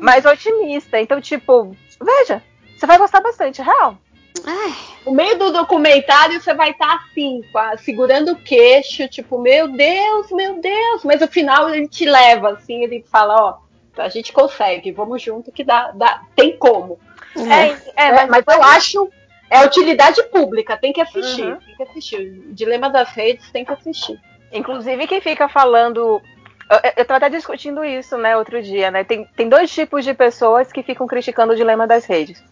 mas 0.00 0.24
otimista. 0.24 1.00
Então, 1.00 1.20
tipo, 1.20 1.76
veja, 2.00 2.42
você 2.76 2.84
vai 2.86 2.98
gostar 2.98 3.20
bastante, 3.20 3.62
real. 3.62 3.96
Ai, 4.44 4.74
No 5.06 5.12
meio 5.12 5.38
do 5.38 5.52
documentário 5.52 6.40
você 6.40 6.52
vai 6.54 6.70
estar 6.70 6.94
assim, 6.96 7.42
com 7.52 7.58
a- 7.58 7.76
segurando 7.76 8.32
o 8.32 8.36
queixo, 8.36 9.06
tipo, 9.06 9.38
meu 9.38 9.68
Deus, 9.68 10.26
meu 10.32 10.60
Deus. 10.60 11.04
Mas 11.04 11.20
no 11.20 11.28
final 11.28 11.68
ele 11.70 11.86
te 11.86 12.04
leva, 12.04 12.50
assim, 12.54 12.82
ele 12.82 13.04
fala, 13.08 13.36
ó, 13.40 13.54
a 13.96 14.08
gente 14.08 14.32
consegue, 14.32 14.92
vamos 14.92 15.22
junto 15.22 15.52
que 15.52 15.64
dá, 15.64 15.90
dá 15.92 16.22
tem 16.34 16.56
como. 16.56 16.98
É, 17.36 17.68
é, 17.70 17.76
É, 17.96 18.26
mas, 18.26 18.44
mas 18.46 18.56
eu 18.56 18.62
acho 18.62 19.12
é 19.50 19.64
utilidade 19.66 20.22
pública, 20.24 20.78
tem 20.78 20.92
que 20.94 21.00
assistir, 21.00 21.44
Uhum. 21.44 21.56
tem 21.56 21.76
que 21.76 21.82
assistir. 21.82 22.42
O 22.48 22.54
Dilema 22.54 22.88
das 22.88 23.10
Redes 23.10 23.50
tem 23.50 23.64
que 23.64 23.72
assistir. 23.72 24.18
Inclusive, 24.50 25.06
quem 25.06 25.20
fica 25.20 25.46
falando. 25.48 26.22
Eu, 26.70 26.92
eu 26.96 27.04
tava 27.04 27.18
até 27.18 27.28
discutindo 27.28 27.84
isso, 27.84 28.16
né, 28.16 28.34
outro 28.36 28.62
dia, 28.62 28.90
né? 28.90 29.04
Tem, 29.04 29.26
tem 29.36 29.48
dois 29.48 29.70
tipos 29.70 30.04
de 30.04 30.14
pessoas 30.14 30.72
que 30.72 30.82
ficam 30.82 31.06
criticando 31.06 31.52
o 31.52 31.56
dilema 31.56 31.86
das 31.86 32.06
redes. 32.06 32.42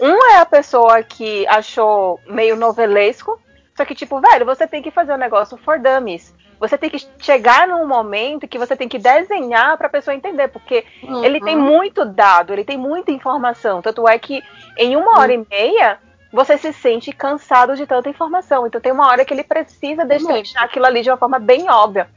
Um 0.00 0.24
é 0.32 0.38
a 0.38 0.46
pessoa 0.46 1.02
que 1.02 1.46
achou 1.48 2.18
meio 2.26 2.56
novelesco, 2.56 3.38
só 3.76 3.84
que, 3.84 3.94
tipo, 3.94 4.20
velho, 4.20 4.46
você 4.46 4.66
tem 4.66 4.80
que 4.80 4.90
fazer 4.90 5.12
o 5.12 5.18
negócio 5.18 5.56
for 5.58 5.78
dummies. 5.78 6.34
Você 6.58 6.76
tem 6.76 6.90
que 6.90 7.06
chegar 7.18 7.68
num 7.68 7.86
momento 7.86 8.48
que 8.48 8.58
você 8.58 8.76
tem 8.76 8.88
que 8.88 8.98
desenhar 8.98 9.76
pra 9.76 9.88
pessoa 9.88 10.14
entender, 10.14 10.48
porque 10.48 10.84
ele 11.22 11.40
tem 11.40 11.56
muito 11.56 12.04
dado, 12.04 12.52
ele 12.52 12.64
tem 12.64 12.76
muita 12.76 13.12
informação. 13.12 13.80
Tanto 13.80 14.08
é 14.08 14.18
que 14.18 14.42
em 14.76 14.96
uma 14.96 15.20
hora 15.20 15.32
e 15.32 15.46
meia 15.48 15.98
você 16.32 16.58
se 16.58 16.72
sente 16.72 17.12
cansado 17.12 17.76
de 17.76 17.86
tanta 17.86 18.08
informação. 18.08 18.66
Então 18.66 18.80
tem 18.80 18.92
uma 18.92 19.06
hora 19.06 19.24
que 19.24 19.32
ele 19.32 19.44
precisa 19.44 20.04
deixar 20.04 20.64
aquilo 20.64 20.86
ali 20.86 21.02
de 21.02 21.10
uma 21.10 21.16
forma 21.16 21.38
bem 21.38 21.70
óbvia. 21.70 22.08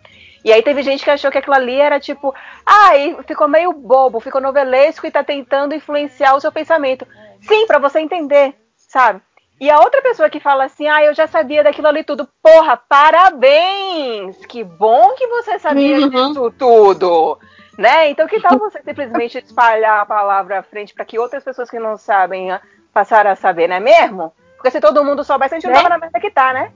E 0.43 0.51
aí 0.51 0.63
teve 0.63 0.81
gente 0.81 1.03
que 1.03 1.11
achou 1.11 1.31
que 1.31 1.37
aquilo 1.37 1.55
ali 1.55 1.79
era 1.79 1.99
tipo, 1.99 2.33
ah, 2.65 2.97
e 2.97 3.15
ficou 3.23 3.47
meio 3.47 3.71
bobo, 3.71 4.19
ficou 4.19 4.41
novelesco 4.41 5.05
e 5.05 5.11
tá 5.11 5.23
tentando 5.23 5.75
influenciar 5.75 6.35
o 6.35 6.41
seu 6.41 6.51
pensamento. 6.51 7.07
Sim, 7.41 7.67
pra 7.67 7.77
você 7.77 7.99
entender, 7.99 8.55
sabe? 8.75 9.21
E 9.61 9.69
a 9.69 9.79
outra 9.79 10.01
pessoa 10.01 10.27
que 10.27 10.39
fala 10.39 10.63
assim, 10.65 10.87
ah, 10.87 11.03
eu 11.03 11.13
já 11.13 11.27
sabia 11.27 11.63
daquilo 11.63 11.87
ali 11.87 12.03
tudo. 12.03 12.27
Porra, 12.41 12.75
parabéns! 12.75 14.35
Que 14.47 14.63
bom 14.63 15.13
que 15.13 15.27
você 15.27 15.59
sabia 15.59 15.99
Uhum. 15.99 16.09
disso 16.09 16.51
tudo. 16.57 17.37
Né? 17.77 18.09
Então 18.09 18.27
que 18.27 18.39
tal 18.41 18.57
você 18.57 18.81
simplesmente 18.83 19.37
espalhar 19.45 20.01
a 20.01 20.05
palavra 20.05 20.59
à 20.59 20.63
frente 20.63 20.93
para 20.95 21.05
que 21.05 21.19
outras 21.19 21.43
pessoas 21.43 21.69
que 21.69 21.77
não 21.79 21.95
sabem 21.95 22.51
ah, 22.51 22.59
passaram 22.91 23.29
a 23.31 23.35
saber, 23.35 23.67
não 23.67 23.75
é 23.75 23.79
mesmo? 23.79 24.33
Porque 24.57 24.71
se 24.71 24.81
todo 24.81 25.03
mundo 25.05 25.23
soubesse, 25.23 25.53
a 25.55 25.59
gente 25.59 25.67
não 25.67 25.73
Né? 25.73 25.77
tava 25.77 25.89
na 25.89 25.97
merda 25.99 26.19
que 26.19 26.31
tá, 26.31 26.53
né? 26.53 26.71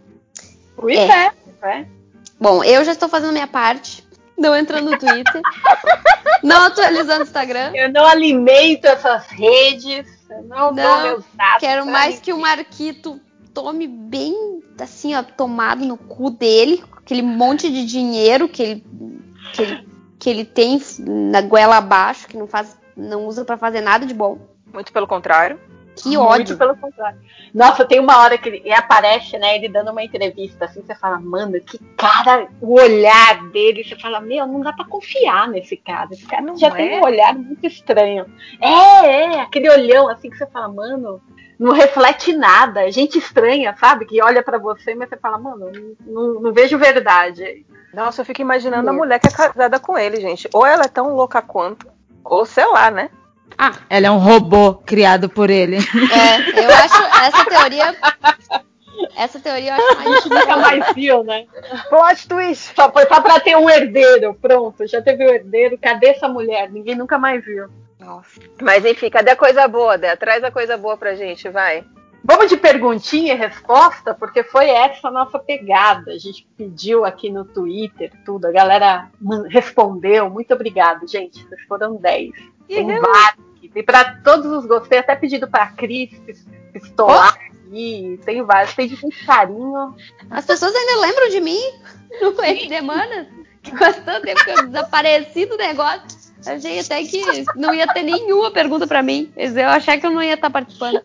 Pois 0.75 0.95
É. 0.97 1.31
é. 1.63 1.69
é. 1.79 1.85
Bom, 2.39 2.63
eu 2.63 2.83
já 2.83 2.91
estou 2.91 3.09
fazendo 3.09 3.29
a 3.29 3.33
minha 3.33 3.47
parte. 3.47 4.05
Não 4.37 4.55
entrando 4.55 4.91
no 4.91 4.97
Twitter. 4.99 5.41
não 6.43 6.63
atualizando 6.65 7.21
o 7.21 7.23
Instagram. 7.23 7.71
Eu 7.73 7.89
não 7.91 8.05
alimento 8.05 8.85
essas 8.85 9.27
redes, 9.27 10.05
eu 10.29 10.43
não, 10.43 10.73
dou 10.73 10.83
Não, 10.83 11.03
meus 11.03 11.25
dados. 11.33 11.59
Quero 11.59 11.85
mais 11.85 12.15
ninguém. 12.15 12.21
que 12.21 12.33
o 12.33 12.39
Marquito 12.39 13.19
tome 13.53 13.87
bem, 13.87 14.61
assim, 14.79 15.15
ó, 15.15 15.23
tomado 15.23 15.85
no 15.85 15.97
cu 15.97 16.29
dele. 16.29 16.83
Aquele 16.97 17.21
monte 17.21 17.71
de 17.71 17.85
dinheiro 17.85 18.49
que 18.49 18.61
ele, 18.63 18.85
que 19.53 19.61
ele, 19.61 19.89
que 20.19 20.29
ele 20.29 20.45
tem 20.45 20.81
na 20.99 21.41
goela 21.41 21.77
abaixo, 21.77 22.27
que 22.27 22.37
não 22.37 22.47
faz, 22.47 22.77
não 22.95 23.27
usa 23.27 23.45
pra 23.45 23.57
fazer 23.57 23.81
nada 23.81 24.05
de 24.05 24.13
bom. 24.13 24.39
Muito 24.73 24.91
pelo 24.91 25.07
contrário. 25.07 25.59
Que 25.95 26.09
Muito 26.09 26.21
ódio. 26.21 26.57
pelo 26.57 26.75
contrário. 26.75 27.19
Nossa, 27.53 27.85
tem 27.85 27.99
uma 27.99 28.17
hora 28.19 28.37
que 28.37 28.49
ele 28.49 28.73
aparece, 28.73 29.37
né? 29.37 29.55
Ele 29.55 29.69
dando 29.69 29.91
uma 29.91 30.03
entrevista, 30.03 30.65
assim, 30.65 30.81
você 30.85 30.93
fala, 30.95 31.19
mano, 31.19 31.59
que 31.61 31.77
cara, 31.97 32.47
o 32.61 32.73
olhar 32.79 33.47
dele, 33.49 33.83
você 33.83 33.95
fala, 33.95 34.19
meu, 34.19 34.45
não 34.45 34.59
dá 34.59 34.73
pra 34.73 34.83
confiar 34.85 35.47
nesse 35.47 35.77
cara. 35.77 36.09
Esse 36.11 36.25
cara 36.25 36.41
Não 36.41 36.57
já 36.57 36.67
é? 36.67 36.71
tem 36.71 36.99
um 36.99 37.03
olhar 37.03 37.33
muito 37.33 37.65
estranho. 37.65 38.25
É, 38.61 39.05
é, 39.07 39.41
aquele 39.41 39.69
olhão 39.69 40.09
assim 40.09 40.29
que 40.29 40.37
você 40.37 40.45
fala, 40.47 40.67
mano, 40.67 41.21
não 41.57 41.71
reflete 41.71 42.33
nada. 42.33 42.85
É 42.87 42.91
Gente 42.91 43.17
estranha, 43.17 43.73
sabe? 43.79 44.05
Que 44.05 44.21
olha 44.21 44.43
pra 44.43 44.57
você, 44.57 44.93
mas 44.93 45.07
você 45.07 45.15
fala, 45.17 45.37
mano, 45.37 45.71
não, 45.71 45.95
não- 46.33 46.41
não 46.41 46.53
vejo 46.53 46.77
verdade. 46.77 47.65
Nossa, 47.93 48.19
eu 48.21 48.25
fico 48.25 48.41
imaginando 48.41 48.89
a 48.89 48.93
mulher 48.93 49.19
que 49.19 49.27
é 49.27 49.31
casada 49.31 49.79
com 49.79 49.97
ele, 49.97 50.19
gente. 50.19 50.49
Ou 50.53 50.65
ela 50.65 50.83
é 50.83 50.89
tão 50.89 51.15
louca 51.15 51.41
quanto, 51.41 51.87
ou 52.25 52.45
sei 52.45 52.65
lá, 52.65 52.91
né? 52.91 53.09
Ela 53.89 54.07
é 54.07 54.11
um 54.11 54.17
robô 54.17 54.75
criado 54.75 55.29
por 55.29 55.49
ele. 55.49 55.77
É, 55.77 56.63
eu 56.63 56.69
acho 56.69 57.03
essa 57.23 57.45
teoria. 57.45 57.95
Essa 59.15 59.39
teoria 59.39 59.75
eu 59.77 59.83
acho 59.83 60.03
mais 60.03 60.25
Nunca 60.25 60.57
mais 60.57 60.95
viu, 60.95 61.23
né? 61.23 61.45
Plot 61.89 62.27
twist! 62.27 62.73
Só 62.75 62.91
foi 62.91 63.05
só 63.07 63.21
pra 63.21 63.39
ter 63.39 63.55
um 63.55 63.69
herdeiro, 63.69 64.33
pronto. 64.33 64.85
Já 64.87 65.01
teve 65.01 65.25
o 65.25 65.29
herdeiro, 65.29 65.77
cadê 65.77 66.07
essa 66.07 66.27
mulher? 66.27 66.69
Ninguém 66.71 66.95
nunca 66.95 67.17
mais 67.17 67.43
viu. 67.43 67.67
Nossa. 67.99 68.39
Mas 68.61 68.85
enfim, 68.85 69.09
cadê 69.09 69.31
a 69.31 69.35
coisa 69.35 69.67
boa, 69.67 69.97
Dé? 69.97 70.15
Traz 70.15 70.43
a 70.43 70.51
coisa 70.51 70.77
boa 70.77 70.97
pra 70.97 71.15
gente, 71.15 71.49
vai. 71.49 71.83
Vamos 72.27 72.49
de 72.49 72.57
perguntinha 72.57 73.33
e 73.33 73.37
resposta, 73.37 74.13
porque 74.13 74.43
foi 74.43 74.67
essa 74.67 75.09
a 75.09 75.11
nossa 75.11 75.37
pegada. 75.37 76.11
A 76.11 76.17
gente 76.17 76.47
pediu 76.57 77.05
aqui 77.05 77.29
no 77.29 77.45
Twitter 77.45 78.11
tudo, 78.25 78.45
a 78.45 78.51
galera 78.51 79.09
respondeu. 79.47 80.27
Muito 80.29 80.51
obrigado, 80.51 81.07
gente. 81.07 81.43
Vocês 81.43 81.61
foram 81.67 81.97
10. 81.97 82.31
Tem 82.67 82.85
vários. 82.99 83.45
Tem 83.73 83.83
pra 83.83 84.03
todos 84.23 84.45
os 84.51 84.65
gostos. 84.65 84.87
Tem 84.87 84.99
até 84.99 85.15
pedido 85.15 85.47
pra 85.49 85.67
Cris 85.67 86.17
pis- 86.19 86.47
pistolar 86.73 87.37
aqui. 87.65 88.19
Tem 88.25 88.41
vários. 88.43 88.73
Tem 88.73 88.87
de 88.87 89.01
muito 89.01 89.25
carinho. 89.25 89.95
As 90.29 90.45
pessoas 90.45 90.73
ainda 90.75 91.01
lembram 91.01 91.29
de 91.29 91.41
mim 91.41 91.59
no 92.21 92.31
Coelho 92.33 92.67
Semana, 92.69 93.27
que 93.61 93.75
faz 93.77 93.97
tanto 94.03 94.23
tempo 94.25 94.43
que 94.43 94.49
eu 94.51 94.65
desapareci 94.67 95.45
do 95.45 95.57
negócio. 95.57 96.25
Achei 96.45 96.79
até 96.79 97.03
que 97.03 97.21
não 97.55 97.73
ia 97.73 97.87
ter 97.87 98.03
nenhuma 98.03 98.51
pergunta 98.51 98.85
pra 98.85 99.01
mim. 99.01 99.31
Mas 99.35 99.57
Eu 99.57 99.67
achei 99.67 99.99
que 99.99 100.05
eu 100.05 100.11
não 100.11 100.21
ia 100.21 100.35
estar 100.35 100.49
participando. 100.49 101.01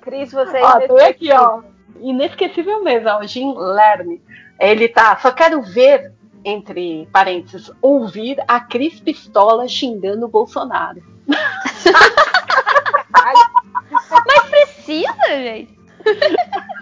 Cris, 0.00 0.32
você 0.32 0.58
Ó, 0.58 0.66
ainda- 0.78 0.94
tem 0.94 1.06
aqui, 1.06 1.32
ó. 1.32 1.62
Inesquecível 2.00 2.82
mesmo, 2.82 3.08
ó, 3.10 3.20
o 3.20 3.26
Jim 3.26 3.54
Lerme. 3.56 4.22
Ele 4.58 4.88
tá. 4.88 5.18
Só 5.20 5.30
quero 5.32 5.60
ver, 5.62 6.12
entre 6.44 7.08
parênteses, 7.12 7.70
ouvir 7.80 8.42
a 8.46 8.60
Cris 8.60 9.00
Pistola 9.00 9.66
xingando 9.68 10.26
o 10.26 10.28
Bolsonaro. 10.28 11.02
Precisa, 14.50 15.28
gente. 15.28 15.78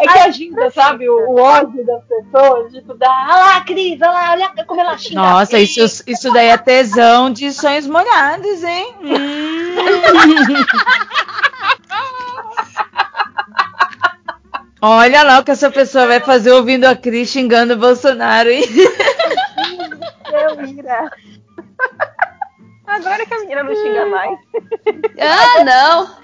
É 0.00 0.08
que 0.08 0.18
agita, 0.18 0.70
sabe, 0.70 1.08
o, 1.08 1.30
o 1.30 1.40
ódio 1.40 1.86
das 1.86 2.02
pessoas, 2.04 2.72
tipo, 2.72 2.94
dá, 2.94 3.08
olha 3.08 3.36
lá, 3.36 3.60
Cris, 3.60 4.00
olha 4.00 4.10
lá, 4.10 4.32
olha 4.32 4.50
como 4.66 4.80
ela 4.80 4.98
xinga. 4.98 5.20
Nossa, 5.20 5.56
isso, 5.58 5.80
Cris." 5.80 6.02
isso 6.06 6.32
daí 6.32 6.48
é 6.48 6.56
tesão 6.56 7.30
de 7.30 7.52
sonhos 7.52 7.86
molhados, 7.86 8.64
hein? 8.64 8.94
Hum. 9.02 9.74
Olha 14.86 15.22
lá 15.22 15.38
o 15.38 15.44
que 15.44 15.50
essa 15.50 15.70
pessoa 15.70 16.06
vai 16.06 16.20
fazer 16.20 16.52
ouvindo 16.52 16.84
a 16.84 16.94
Cris 16.94 17.30
xingando 17.30 17.72
o 17.72 17.78
Bolsonaro, 17.78 18.50
hein? 18.50 18.64
Eu 20.30 20.60
ira. 20.68 21.10
Agora 22.86 23.24
que 23.24 23.32
a 23.32 23.40
menina 23.40 23.62
não 23.62 23.74
xinga 23.74 24.04
mais. 24.04 24.38
Ah, 25.18 25.64
não. 25.64 26.16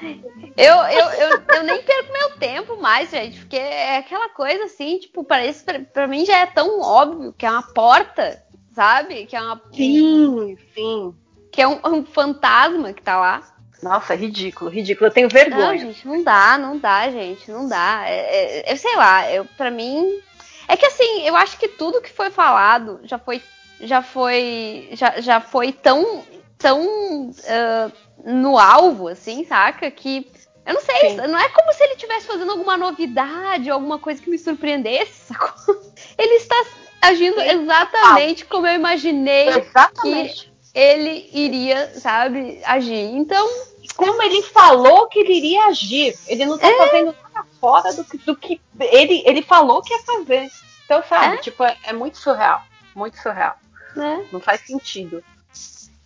Eu, 0.59 0.75
eu, 0.75 1.07
eu, 1.09 1.43
eu 1.57 1.63
nem 1.63 1.83
perco 1.83 2.13
meu 2.13 2.31
tempo 2.37 2.77
mais, 2.77 3.11
gente, 3.11 3.39
porque 3.39 3.57
é 3.57 3.97
aquela 3.97 4.29
coisa 4.29 4.65
assim, 4.65 4.99
tipo, 4.99 5.25
parece 5.25 5.65
pra, 5.65 5.81
pra 5.81 6.07
mim 6.07 6.27
já 6.27 6.41
é 6.41 6.45
tão 6.47 6.83
óbvio 6.83 7.33
que 7.33 7.47
é 7.47 7.51
uma 7.51 7.63
porta, 7.63 8.45
sabe? 8.75 9.25
Que 9.25 9.37
é 9.37 9.41
uma 9.41 9.59
Sim, 9.73 10.59
sim. 10.75 11.15
que 11.51 11.63
é 11.63 11.67
um, 11.67 11.81
um 11.83 12.05
fantasma 12.05 12.93
que 12.93 13.01
tá 13.01 13.19
lá. 13.19 13.43
Nossa, 13.83 14.15
ridículo, 14.15 14.71
ridículo. 14.71 15.09
Eu 15.09 15.13
tenho 15.13 15.29
Não, 15.29 15.33
vergonha. 15.33 15.79
gente, 15.79 16.07
não 16.07 16.23
dá, 16.23 16.59
não 16.59 16.79
dá, 16.79 17.11
gente, 17.11 17.51
não 17.51 17.69
dá. 17.69 18.03
É, 18.07 18.61
é, 18.69 18.73
eu 18.73 18.77
sei 18.77 18.95
lá, 18.97 19.31
eu, 19.31 19.45
pra 19.57 19.71
mim. 19.71 20.21
É 20.69 20.77
que 20.77 20.87
assim, 20.87 21.23
eu 21.23 21.35
acho 21.35 21.59
que 21.59 21.67
tudo 21.69 22.01
que 22.01 22.11
foi 22.11 22.31
falado 22.31 23.01
já 23.05 23.19
foi. 23.19 23.43
Já 23.81 24.03
foi. 24.03 24.89
Já, 24.93 25.21
já 25.21 25.41
foi 25.41 25.73
tão. 25.73 26.25
tão 26.59 27.33
ah, 27.49 27.91
no 28.25 28.59
alvo, 28.59 29.09
assim, 29.09 29.45
saca? 29.45 29.91
Que. 29.91 30.31
Eu 30.67 30.75
não 30.75 30.81
sei, 30.83 31.11
Sim. 31.11 31.17
não 31.17 31.39
é 31.39 31.49
como 31.49 31.73
se 31.73 31.83
ele 31.83 31.95
estivesse 31.95 32.27
fazendo 32.27 32.53
alguma 32.53 32.77
novidade, 32.77 33.71
alguma 33.71 33.99
coisa 33.99 34.21
que 34.21 34.29
me 34.31 34.39
surpreendesse, 34.39 35.27
sacou? 35.33 35.75
Ele 36.19 36.35
está 36.35 36.55
agindo 37.01 37.41
exatamente 37.41 38.45
como 38.45 38.67
eu 38.67 38.75
imaginei 38.75 39.49
Exatamente. 39.49 40.53
ele 40.75 41.31
iria, 41.33 41.99
sabe, 41.99 42.61
agir. 42.65 43.07
Então, 43.15 43.49
Como 43.97 44.23
ele 44.23 44.43
falou 44.43 45.09
que 45.09 45.19
ele 45.19 45.35
iria 45.35 45.67
agir. 45.67 46.17
Ele 46.27 46.47
não 46.47 46.57
tá 46.59 46.69
É. 46.69 46.77
fazendo 46.77 47.15
nada 47.35 47.47
fora 47.61 47.93
do 47.93 48.05
que, 48.05 48.19
do 48.19 48.37
que 48.37 48.61
ele, 48.79 49.23
ele 49.27 49.43
falou 49.43 49.83
que 49.83 49.93
ia 49.93 50.01
fazer. 50.03 50.51
Então, 50.85 51.03
sabe, 51.09 51.35
É. 51.37 51.39
tipo, 51.39 51.63
é, 51.63 51.77
é 51.85 51.93
muito 51.93 52.19
surreal. 52.19 52.63
Muito 52.95 53.19
surreal. 53.21 53.57
né? 53.97 54.25
Não 54.33 54.41
faz 54.41 54.61
sentido. 54.67 55.23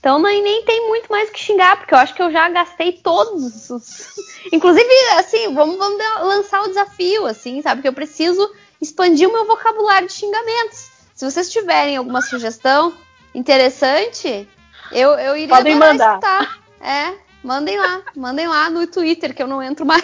Então 0.01 0.19
nem, 0.19 0.43
nem 0.43 0.63
tem 0.65 0.87
muito 0.89 1.11
mais 1.11 1.29
o 1.29 1.33
que 1.33 1.39
xingar, 1.41 1.79
porque 1.79 1.95
eu 1.95 1.99
acho 1.99 2.15
que 2.15 2.23
eu 2.23 2.31
já 2.31 2.49
gastei 2.51 2.93
todos 2.93 3.71
os. 3.71 4.15
Inclusive, 4.53 4.89
assim, 5.19 5.55
vamos, 5.55 5.79
vamos 5.79 5.99
lançar 6.23 6.63
o 6.63 6.69
desafio, 6.69 7.25
assim, 7.27 7.63
sabe? 7.63 7.81
Que 7.83 7.89
eu 7.89 7.93
preciso 7.93 8.51
expandir 8.81 9.29
o 9.29 9.33
meu 9.33 9.47
vocabulário 9.47 10.07
de 10.09 10.13
xingamentos. 10.15 10.91
Se 11.15 11.25
vocês 11.31 11.51
tiverem 11.51 11.97
alguma 11.97 12.21
sugestão 12.21 12.93
interessante, 13.35 14.49
eu, 14.93 15.13
eu 15.13 15.37
iria 15.37 15.57
Podem 15.57 15.77
mandar. 15.77 16.15
escutar. 16.19 16.59
É, 16.81 17.15
mandem 17.45 17.79
lá, 17.79 18.03
mandem 18.17 18.49
lá 18.49 18.71
no 18.71 18.87
Twitter, 18.87 19.35
que 19.35 19.43
eu 19.43 19.47
não 19.47 19.63
entro 19.63 19.87
mais. 19.87 20.03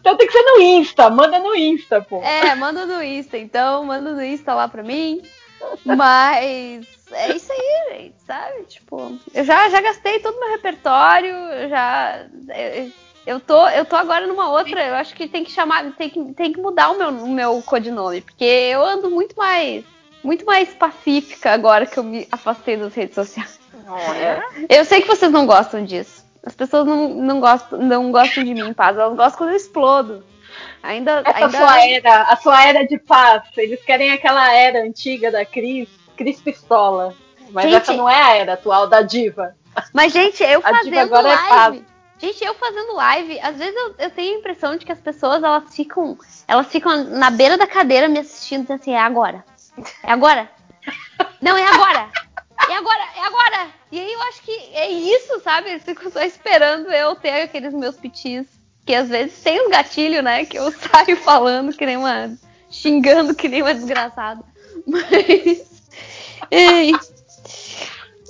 Então 0.00 0.16
tem 0.16 0.26
que 0.26 0.32
ser 0.32 0.42
no 0.42 0.60
Insta. 0.60 1.10
Manda 1.10 1.38
no 1.38 1.54
Insta, 1.54 2.00
pô. 2.00 2.22
É, 2.22 2.54
manda 2.54 2.86
no 2.86 3.02
Insta, 3.02 3.36
então, 3.36 3.84
manda 3.84 4.12
no 4.12 4.22
Insta 4.22 4.54
lá 4.54 4.68
pra 4.68 4.82
mim. 4.82 5.22
Mas 5.84 6.86
é 7.12 7.34
isso 7.34 7.52
aí, 7.52 7.98
gente, 7.98 8.14
sabe? 8.26 8.64
Tipo, 8.64 9.18
eu 9.34 9.44
já, 9.44 9.68
já 9.68 9.80
gastei 9.80 10.20
todo 10.20 10.36
o 10.36 10.40
meu 10.40 10.50
repertório, 10.50 11.34
eu 11.34 11.68
já. 11.68 12.26
Eu, 12.48 12.92
eu 13.26 13.40
tô, 13.40 13.68
eu 13.68 13.84
tô 13.84 13.96
agora 13.96 14.26
numa 14.26 14.48
outra, 14.50 14.84
eu 14.86 14.94
acho 14.94 15.14
que 15.14 15.28
tem 15.28 15.42
que 15.42 15.50
chamar, 15.50 15.92
tem 15.96 16.08
que, 16.08 16.34
tem 16.34 16.52
que 16.52 16.60
mudar 16.60 16.90
o 16.90 16.98
meu, 16.98 17.08
o 17.08 17.28
meu 17.28 17.62
codinome, 17.62 18.20
porque 18.20 18.44
eu 18.44 18.84
ando 18.84 19.10
muito 19.10 19.36
mais. 19.36 19.84
Muito 20.22 20.44
mais 20.44 20.68
pacífica 20.74 21.52
agora 21.52 21.86
que 21.86 21.98
eu 21.98 22.02
me 22.02 22.26
afastei 22.32 22.76
das 22.76 22.94
redes 22.94 23.14
sociais. 23.14 23.55
Olha. 23.86 24.42
Eu 24.68 24.84
sei 24.84 25.00
que 25.00 25.08
vocês 25.08 25.30
não 25.30 25.46
gostam 25.46 25.84
disso. 25.84 26.24
As 26.44 26.54
pessoas 26.54 26.86
não, 26.86 27.08
não, 27.08 27.40
gostam, 27.40 27.78
não 27.80 28.12
gostam 28.12 28.44
de 28.44 28.54
mim 28.54 28.68
em 28.68 28.72
paz, 28.72 28.96
elas 28.96 29.16
gostam 29.16 29.38
quando 29.38 29.50
eu 29.50 29.56
explodo. 29.56 30.24
Ainda. 30.82 31.22
Essa 31.24 31.46
ainda... 31.46 31.58
sua 31.58 31.84
era, 31.84 32.22
a 32.22 32.36
sua 32.36 32.64
era 32.64 32.86
de 32.86 32.98
paz. 32.98 33.42
Eles 33.56 33.82
querem 33.84 34.12
aquela 34.12 34.52
era 34.52 34.82
antiga 34.82 35.30
da 35.30 35.44
Cris, 35.44 35.88
Cris 36.16 36.40
Pistola. 36.40 37.14
Mas 37.50 37.64
Gente. 37.64 37.76
essa 37.76 37.92
não 37.92 38.08
é 38.08 38.22
a 38.22 38.36
era 38.36 38.52
atual 38.54 38.86
da 38.86 39.02
diva. 39.02 39.54
Mas, 39.92 40.12
gente, 40.12 40.42
eu 40.42 40.62
fazendo 40.62 40.96
é 40.96 41.04
live. 41.04 41.84
gente, 42.18 42.44
eu 42.44 42.54
fazendo 42.54 42.94
live, 42.94 43.40
às 43.40 43.56
vezes 43.56 43.74
eu, 43.74 43.94
eu 43.98 44.10
tenho 44.10 44.36
a 44.36 44.38
impressão 44.38 44.76
de 44.76 44.86
que 44.86 44.92
as 44.92 45.00
pessoas 45.00 45.42
elas 45.42 45.74
ficam. 45.74 46.16
Elas 46.48 46.68
ficam 46.68 47.04
na 47.04 47.30
beira 47.30 47.58
da 47.58 47.66
cadeira 47.66 48.08
me 48.08 48.20
assistindo 48.20 48.62
dizendo 48.62 48.80
assim, 48.80 48.92
é 48.92 49.00
agora. 49.00 49.44
É 50.02 50.12
agora. 50.12 50.48
Não, 51.42 51.56
é 51.56 51.66
agora. 51.66 52.08
É 52.68 52.74
agora, 52.76 53.02
é 53.16 53.20
agora. 53.20 53.68
E 53.92 54.00
aí 54.00 54.12
eu 54.12 54.22
acho 54.22 54.42
que 54.42 54.52
é 54.74 54.90
isso, 54.90 55.40
sabe? 55.40 55.70
Eles 55.70 55.82
ficam 55.84 56.10
só 56.10 56.20
esperando 56.22 56.90
eu 56.92 57.14
ter 57.14 57.42
aqueles 57.42 57.72
meus 57.72 57.96
pitis. 57.96 58.46
Que 58.84 58.94
às 58.94 59.08
vezes 59.08 59.42
tem 59.42 59.60
os 59.64 59.68
gatilhos, 59.70 60.22
né? 60.22 60.44
Que 60.44 60.58
eu 60.58 60.70
saio 60.72 61.16
falando 61.16 61.72
que 61.72 61.84
nem 61.86 61.96
uma. 61.96 62.36
xingando 62.70 63.34
que 63.34 63.48
nem 63.48 63.62
uma 63.62 63.74
desgraçada. 63.74 64.42
Mas. 64.86 65.82
Ei. 66.50 66.92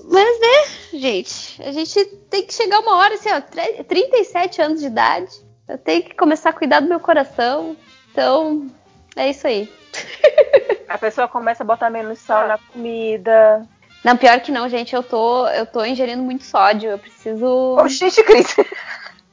Mas, 0.09 0.40
né, 0.40 0.99
gente, 1.01 1.62
a 1.62 1.72
gente 1.72 2.05
tem 2.31 2.46
que 2.46 2.55
chegar 2.55 2.79
uma 2.81 2.96
hora, 2.96 3.14
assim, 3.14 3.29
ó, 3.33 3.40
tre- 3.40 3.83
37 3.85 4.62
anos 4.62 4.81
de 4.81 4.87
idade. 4.87 5.31
Eu 5.68 5.77
tenho 5.79 6.05
que 6.05 6.14
começar 6.14 6.51
a 6.51 6.53
cuidar 6.53 6.81
do 6.81 6.88
meu 6.88 7.01
coração. 7.01 7.77
Então, 8.12 8.70
é 9.16 9.29
isso 9.31 9.46
aí. 9.46 9.68
A 10.88 10.96
pessoa 10.96 11.27
começa 11.27 11.64
a 11.64 11.66
botar 11.66 11.90
menos 11.90 12.20
sal 12.20 12.46
na 12.46 12.57
comida. 12.59 13.66
Não, 14.07 14.16
pior 14.16 14.38
que 14.38 14.53
não, 14.53 14.69
gente, 14.69 14.95
eu 14.95 15.03
tô, 15.03 15.49
eu 15.49 15.66
tô 15.66 15.85
ingerindo 15.85 16.23
muito 16.23 16.45
sódio. 16.45 16.90
Eu 16.90 16.99
preciso. 16.99 17.77
Oxente, 17.77 18.23
Cris. 18.23 18.55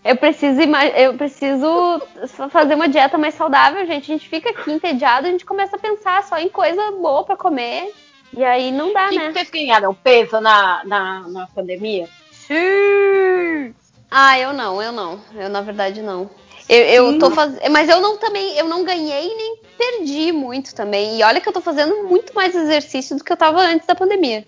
Eu 0.05 0.17
preciso, 0.17 0.59
eu 0.97 1.13
preciso 1.13 2.01
fa- 2.27 2.49
fazer 2.49 2.75
uma 2.75 2.89
dieta 2.89 3.17
mais 3.17 3.35
saudável, 3.35 3.85
gente. 3.87 4.11
A 4.11 4.15
gente 4.17 4.27
fica 4.27 4.49
aqui 4.49 4.69
entediado, 4.69 5.25
a 5.27 5.31
gente 5.31 5.45
começa 5.45 5.77
a 5.77 5.79
pensar 5.79 6.21
só 6.25 6.37
em 6.37 6.49
coisa 6.49 6.91
boa 6.91 7.23
pra 7.23 7.37
comer. 7.37 7.89
E 8.35 8.43
aí 8.43 8.69
não 8.69 8.91
dá, 8.91 9.07
que, 9.07 9.15
né? 9.17 9.27
que 9.27 9.33
vocês 9.33 9.49
ganharam? 9.49 9.93
Peso 9.93 10.41
na, 10.41 10.81
na, 10.83 11.21
na 11.29 11.47
pandemia? 11.47 12.09
Sim! 12.31 13.73
Ah, 14.11 14.37
eu 14.37 14.51
não, 14.51 14.81
eu 14.81 14.91
não. 14.91 15.21
Eu, 15.35 15.47
na 15.47 15.61
verdade, 15.61 16.01
não. 16.01 16.29
Eu, 16.67 16.81
eu 16.83 17.17
tô 17.19 17.31
fazendo. 17.31 17.71
Mas 17.71 17.87
eu 17.87 18.01
não 18.01 18.17
também, 18.17 18.57
eu 18.57 18.67
não 18.67 18.83
ganhei 18.83 19.33
nem 19.33 19.57
perdi 19.77 20.33
muito 20.33 20.75
também. 20.75 21.17
E 21.17 21.23
olha 21.23 21.39
que 21.39 21.47
eu 21.47 21.53
tô 21.53 21.61
fazendo 21.61 22.03
muito 22.03 22.33
mais 22.35 22.53
exercício 22.53 23.17
do 23.17 23.23
que 23.23 23.31
eu 23.31 23.37
tava 23.37 23.61
antes 23.61 23.87
da 23.87 23.95
pandemia. 23.95 24.45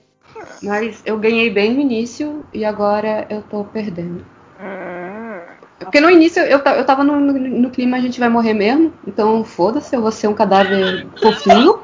Mas 0.61 1.01
eu 1.05 1.17
ganhei 1.17 1.49
bem 1.49 1.73
no 1.73 1.81
início 1.81 2.43
e 2.53 2.65
agora 2.65 3.25
eu 3.29 3.41
tô 3.41 3.63
perdendo. 3.63 4.25
Hum. 4.59 5.39
Porque 5.79 5.99
no 5.99 6.09
início 6.09 6.41
eu, 6.41 6.59
eu 6.59 6.85
tava 6.85 7.03
no, 7.03 7.19
no, 7.19 7.33
no 7.33 7.69
clima 7.69 7.97
a 7.97 7.99
gente 7.99 8.19
vai 8.19 8.29
morrer 8.29 8.53
mesmo. 8.53 8.93
Então 9.05 9.43
foda-se, 9.43 9.95
eu 9.95 10.01
vou 10.01 10.11
ser 10.11 10.27
um 10.27 10.33
cadáver 10.33 11.05
fofinho. 11.21 11.79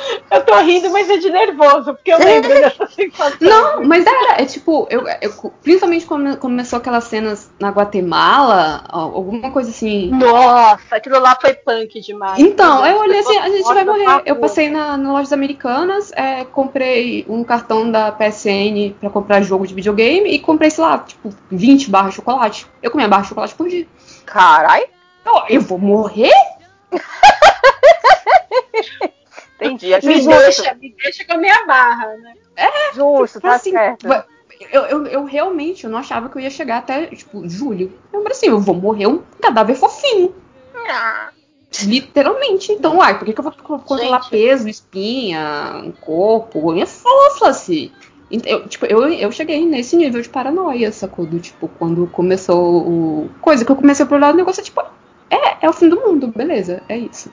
Eu 0.30 0.44
tô 0.44 0.56
rindo, 0.60 0.90
mas 0.90 1.10
é 1.10 1.16
de 1.16 1.28
nervoso, 1.28 1.94
porque 1.94 2.12
eu 2.12 2.18
lembro 2.18 2.48
dessa 2.48 2.86
sensação. 2.86 3.36
Não, 3.40 3.84
mas 3.84 4.06
era, 4.06 4.40
é 4.40 4.46
tipo, 4.46 4.86
eu, 4.90 5.04
eu- 5.20 5.52
principalmente 5.62 6.06
quando 6.06 6.36
começou 6.36 6.78
aquelas 6.78 7.04
cenas 7.04 7.50
na 7.58 7.70
Guatemala, 7.70 8.84
alguma 8.88 9.50
coisa 9.50 9.70
assim. 9.70 10.08
Nossa, 10.10 10.96
aquilo 10.96 11.18
lá 11.18 11.36
foi 11.40 11.54
punk 11.54 12.00
demais. 12.00 12.38
Então, 12.38 12.82
Meu 12.82 12.92
eu 12.92 12.98
olhei 13.00 13.18
assim, 13.18 13.38
a 13.38 13.48
gente 13.48 13.64
vai 13.64 13.84
morrer. 13.84 14.22
Eu 14.24 14.36
passei 14.36 14.70
na, 14.70 14.96
na 14.96 15.12
lojas 15.12 15.32
americanas, 15.32 16.12
é, 16.12 16.44
comprei 16.44 17.26
um 17.28 17.42
cartão 17.42 17.90
da 17.90 18.12
PSN 18.12 18.94
pra 19.00 19.10
comprar 19.10 19.42
jogo 19.42 19.66
de 19.66 19.74
videogame 19.74 20.30
e 20.30 20.38
comprei, 20.38 20.70
sei 20.70 20.84
lá, 20.84 20.98
tipo, 20.98 21.30
20 21.50 21.90
barras 21.90 22.10
de 22.10 22.16
chocolate. 22.16 22.66
Eu 22.82 22.90
comia 22.90 23.08
barra 23.08 23.22
de 23.22 23.28
chocolate 23.28 23.54
por 23.54 23.68
dia. 23.68 23.86
Carai, 24.24 24.84
Eu, 25.26 25.56
eu 25.56 25.60
vou 25.60 25.78
morrer? 25.78 26.30
entendi. 29.66 29.92
É 29.92 30.00
Me 30.02 30.14
justo, 30.22 30.38
deixa, 30.38 30.74
me 30.74 30.94
deixa 31.02 31.24
com 31.24 31.32
a 31.34 31.38
minha 31.38 31.66
barra, 31.66 32.08
né? 32.16 32.34
justo, 32.94 33.40
tá 33.40 33.54
Assim, 33.54 33.72
certo. 33.72 34.06
Eu, 34.72 34.82
eu, 34.82 35.06
eu 35.06 35.24
realmente 35.24 35.84
eu 35.84 35.90
não 35.90 35.98
achava 35.98 36.28
que 36.28 36.36
eu 36.36 36.42
ia 36.42 36.50
chegar 36.50 36.78
até, 36.78 37.06
tipo, 37.06 37.48
julho. 37.48 37.92
Eu 38.12 38.20
falei 38.20 38.32
assim, 38.36 38.48
eu 38.48 38.60
vou 38.60 38.74
morrer 38.74 39.06
um 39.06 39.22
cadáver 39.40 39.74
fofinho. 39.74 40.34
Ah, 40.88 41.30
Literalmente. 41.84 42.72
Então, 42.72 42.98
uai, 42.98 43.18
por 43.18 43.24
que, 43.24 43.32
que 43.32 43.40
eu 43.40 43.44
vou 43.44 43.52
co- 43.52 43.78
controlar 43.78 44.20
Gente. 44.22 44.30
peso, 44.30 44.68
espinha, 44.68 45.80
um 45.84 45.92
corpo? 45.92 46.74
É 46.78 46.84
fofa-se. 46.84 47.92
Eu, 48.30 48.68
tipo, 48.68 48.86
eu, 48.86 49.08
eu 49.08 49.32
cheguei 49.32 49.64
nesse 49.66 49.96
nível 49.96 50.20
de 50.20 50.28
paranoia, 50.28 50.92
sacou? 50.92 51.26
Do, 51.26 51.40
tipo, 51.40 51.68
quando 51.78 52.06
começou 52.08 52.86
o. 52.86 53.30
Coisa 53.40 53.64
que 53.64 53.72
eu 53.72 53.76
comecei 53.76 54.04
a 54.04 54.14
olhar 54.14 54.32
o 54.34 54.36
negócio, 54.36 54.60
é 54.60 54.64
tipo, 54.64 54.80
é, 55.30 55.64
é 55.64 55.68
o 55.68 55.72
fim 55.72 55.88
do 55.88 56.00
mundo, 56.00 56.28
beleza, 56.28 56.82
é 56.88 56.96
isso. 56.98 57.32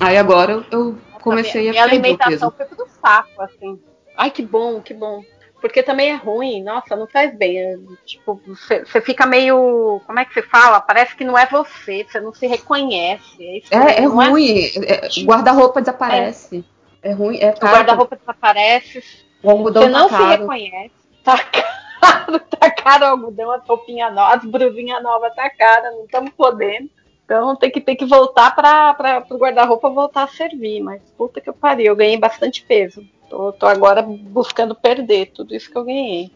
Aí 0.00 0.16
agora 0.16 0.52
eu, 0.52 0.64
eu 0.70 0.98
comecei 1.30 1.70
minha, 1.70 1.70
a 1.70 1.72
minha 1.72 1.84
o 1.84 1.88
alimentação 1.88 2.50
foi 2.50 2.66
pro 2.66 2.86
saco, 3.00 3.42
assim. 3.42 3.78
Ai, 4.16 4.30
que 4.30 4.42
bom, 4.42 4.80
que 4.80 4.92
bom. 4.94 5.22
Porque 5.60 5.82
também 5.82 6.10
é 6.10 6.14
ruim, 6.14 6.62
nossa, 6.62 6.94
não 6.94 7.08
faz 7.08 7.36
bem. 7.36 7.58
é, 7.58 7.76
tipo, 8.06 8.40
você 8.46 9.00
fica 9.00 9.26
meio. 9.26 10.00
Como 10.06 10.18
é 10.18 10.24
que 10.24 10.32
você 10.32 10.42
fala? 10.42 10.80
Parece 10.80 11.16
que 11.16 11.24
não 11.24 11.36
é 11.36 11.46
você, 11.46 12.04
você 12.08 12.20
não 12.20 12.32
se 12.32 12.46
reconhece. 12.46 13.64
É, 13.70 13.76
É, 13.76 13.98
é 13.98 14.00
não 14.02 14.10
ruim. 14.30 14.60
é- 14.86 15.08
o 15.20 15.24
guarda-roupa 15.24 15.80
desaparece. 15.80 16.64
É, 17.02 17.12
ruim. 17.12 17.38
É 17.40 17.50
O 17.50 17.58
caro. 17.58 17.74
guarda-roupa 17.76 18.16
desaparece, 18.16 19.02
O 19.42 19.50
algodão 19.50 19.82
você 19.82 19.88
não 19.88 20.08
tá 20.08 20.16
se 20.16 20.22
caro. 20.22 20.40
reconhece. 20.42 20.92
Tá 21.24 21.38
caro, 22.00 22.40
tá 22.40 22.70
caro 22.70 23.04
o 23.04 23.08
algodão, 23.08 23.50
as 23.50 23.66
roupinhas 23.66 24.14
novas, 24.14 24.38
as 24.38 24.44
brusinhas 24.50 25.02
novas 25.02 25.34
tá 25.34 25.50
cara, 25.50 25.90
não 25.90 26.04
estamos 26.04 26.30
podendo. 26.36 26.88
Então 27.28 27.54
tem 27.54 27.70
que, 27.70 27.78
tem 27.78 27.94
que 27.94 28.06
voltar 28.06 28.56
para 28.56 29.22
o 29.30 29.36
guarda-roupa 29.36 29.90
voltar 29.90 30.22
a 30.22 30.28
servir. 30.28 30.80
Mas 30.80 31.02
puta 31.18 31.42
que 31.42 31.50
eu 31.50 31.52
pariu, 31.52 31.88
eu 31.88 31.96
ganhei 31.96 32.16
bastante 32.16 32.64
peso. 32.66 33.04
Tô, 33.28 33.52
tô 33.52 33.66
agora 33.66 34.00
buscando 34.00 34.74
perder 34.74 35.32
tudo 35.34 35.54
isso 35.54 35.70
que 35.70 35.76
eu 35.76 35.84
ganhei. 35.84 36.30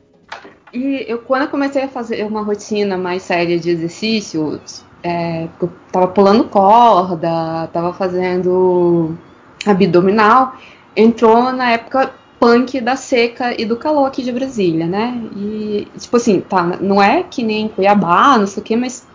E 0.70 1.02
eu, 1.08 1.20
quando 1.20 1.44
eu 1.44 1.48
comecei 1.48 1.82
a 1.82 1.88
fazer 1.88 2.22
uma 2.26 2.42
rotina 2.42 2.98
mais 2.98 3.22
séria 3.22 3.58
de 3.58 3.70
exercícios, 3.70 4.84
é, 5.02 5.48
eu 5.62 5.72
tava 5.90 6.08
pulando 6.08 6.44
corda, 6.44 7.68
tava 7.72 7.94
fazendo 7.94 9.16
abdominal, 9.64 10.56
entrou 10.94 11.52
na 11.52 11.70
época 11.70 12.12
punk 12.38 12.82
da 12.82 12.96
seca 12.96 13.58
e 13.58 13.64
do 13.64 13.78
calor 13.78 14.04
aqui 14.04 14.22
de 14.22 14.32
Brasília, 14.32 14.86
né? 14.86 15.18
E, 15.34 15.88
tipo 15.98 16.18
assim, 16.18 16.40
tá, 16.40 16.62
não 16.62 17.02
é 17.02 17.22
que 17.22 17.42
nem 17.42 17.68
Cuiabá, 17.68 18.36
não 18.36 18.46
sei 18.46 18.60
o 18.62 18.64
que, 18.66 18.76
mas 18.76 19.06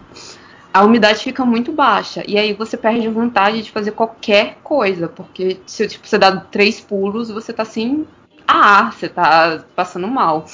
a 0.78 0.84
umidade 0.84 1.24
fica 1.24 1.44
muito 1.44 1.72
baixa. 1.72 2.24
E 2.28 2.38
aí 2.38 2.54
você 2.54 2.78
perde 2.78 3.08
a 3.08 3.12
vontade 3.12 3.64
de 3.64 3.72
fazer 3.72 3.92
qualquer 3.92 4.60
coisa, 4.64 5.08
porque 5.08 5.60
se 5.66 5.88
tipo, 5.88 6.08
você 6.08 6.20
dá 6.20 6.38
três 6.38 6.80
pulos, 6.80 7.32
você 7.32 7.52
tá 7.52 7.66
sem 7.66 8.06
ar, 8.48 8.94
você 8.94 9.10
tá 9.10 9.64
passando 9.76 10.08
mal. 10.08 10.46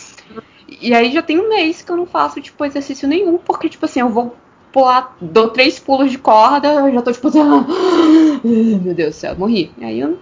E 0.80 0.94
aí 0.94 1.12
já 1.12 1.22
tem 1.22 1.38
um 1.38 1.50
mês 1.50 1.82
que 1.82 1.92
eu 1.92 1.98
não 1.98 2.06
faço, 2.06 2.40
tipo, 2.40 2.64
exercício 2.64 3.06
nenhum, 3.06 3.38
porque, 3.38 3.68
tipo 3.68 3.84
assim, 3.84 4.00
eu 4.00 4.08
vou 4.08 4.38
pular, 4.72 5.14
dou 5.20 5.50
três 5.50 5.78
pulos 5.78 6.10
de 6.10 6.18
corda, 6.18 6.70
eu 6.70 6.94
já 6.94 7.02
tô, 7.02 7.12
tipo, 7.12 7.28
assim, 7.28 7.44
meu 8.82 8.94
Deus 8.94 9.16
do 9.16 9.20
céu, 9.20 9.36
morri. 9.38 9.74
E 9.78 9.84
aí 9.84 10.00
eu. 10.00 10.18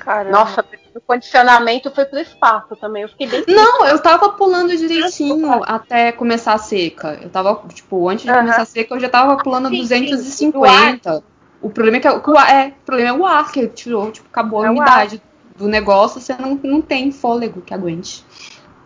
caramba. 0.00 0.38
Nossa, 0.38 0.64
condicionamento 1.06 1.90
foi 1.94 2.04
pro 2.04 2.18
espaço 2.18 2.74
também. 2.76 3.02
Eu 3.02 3.08
fiquei 3.08 3.26
bem. 3.26 3.44
Não, 3.48 3.86
eu 3.86 3.98
tava 4.00 4.30
pulando 4.30 4.76
direitinho 4.76 5.62
até 5.64 6.12
começar 6.12 6.54
a 6.54 6.58
seca. 6.58 7.18
Eu 7.22 7.30
tava, 7.30 7.62
tipo, 7.72 8.08
antes 8.08 8.24
de 8.26 8.32
começar 8.32 8.62
a 8.62 8.66
seca, 8.66 8.94
eu 8.94 9.00
já 9.00 9.08
tava 9.08 9.36
pulando 9.42 9.68
Sim, 9.68 9.78
250. 9.78 11.22
O 11.62 11.70
problema 11.70 11.96
é 11.96 12.00
que, 12.00 12.08
o 12.30 12.36
ar- 12.36 12.50
é, 12.52 12.68
o 12.68 12.84
problema 12.84 13.08
é 13.10 13.12
o 13.20 13.24
ar, 13.26 13.50
que 13.50 13.66
tirou, 13.68 14.10
tipo, 14.10 14.28
acabou 14.28 14.62
a 14.62 14.66
É 14.66 14.70
o 14.70 14.72
umidade 14.72 15.22
do 15.56 15.66
negócio, 15.66 16.20
você 16.20 16.34
não, 16.34 16.54
não 16.62 16.82
tem 16.82 17.10
fôlego 17.10 17.62
que 17.62 17.72
aguente. 17.72 18.24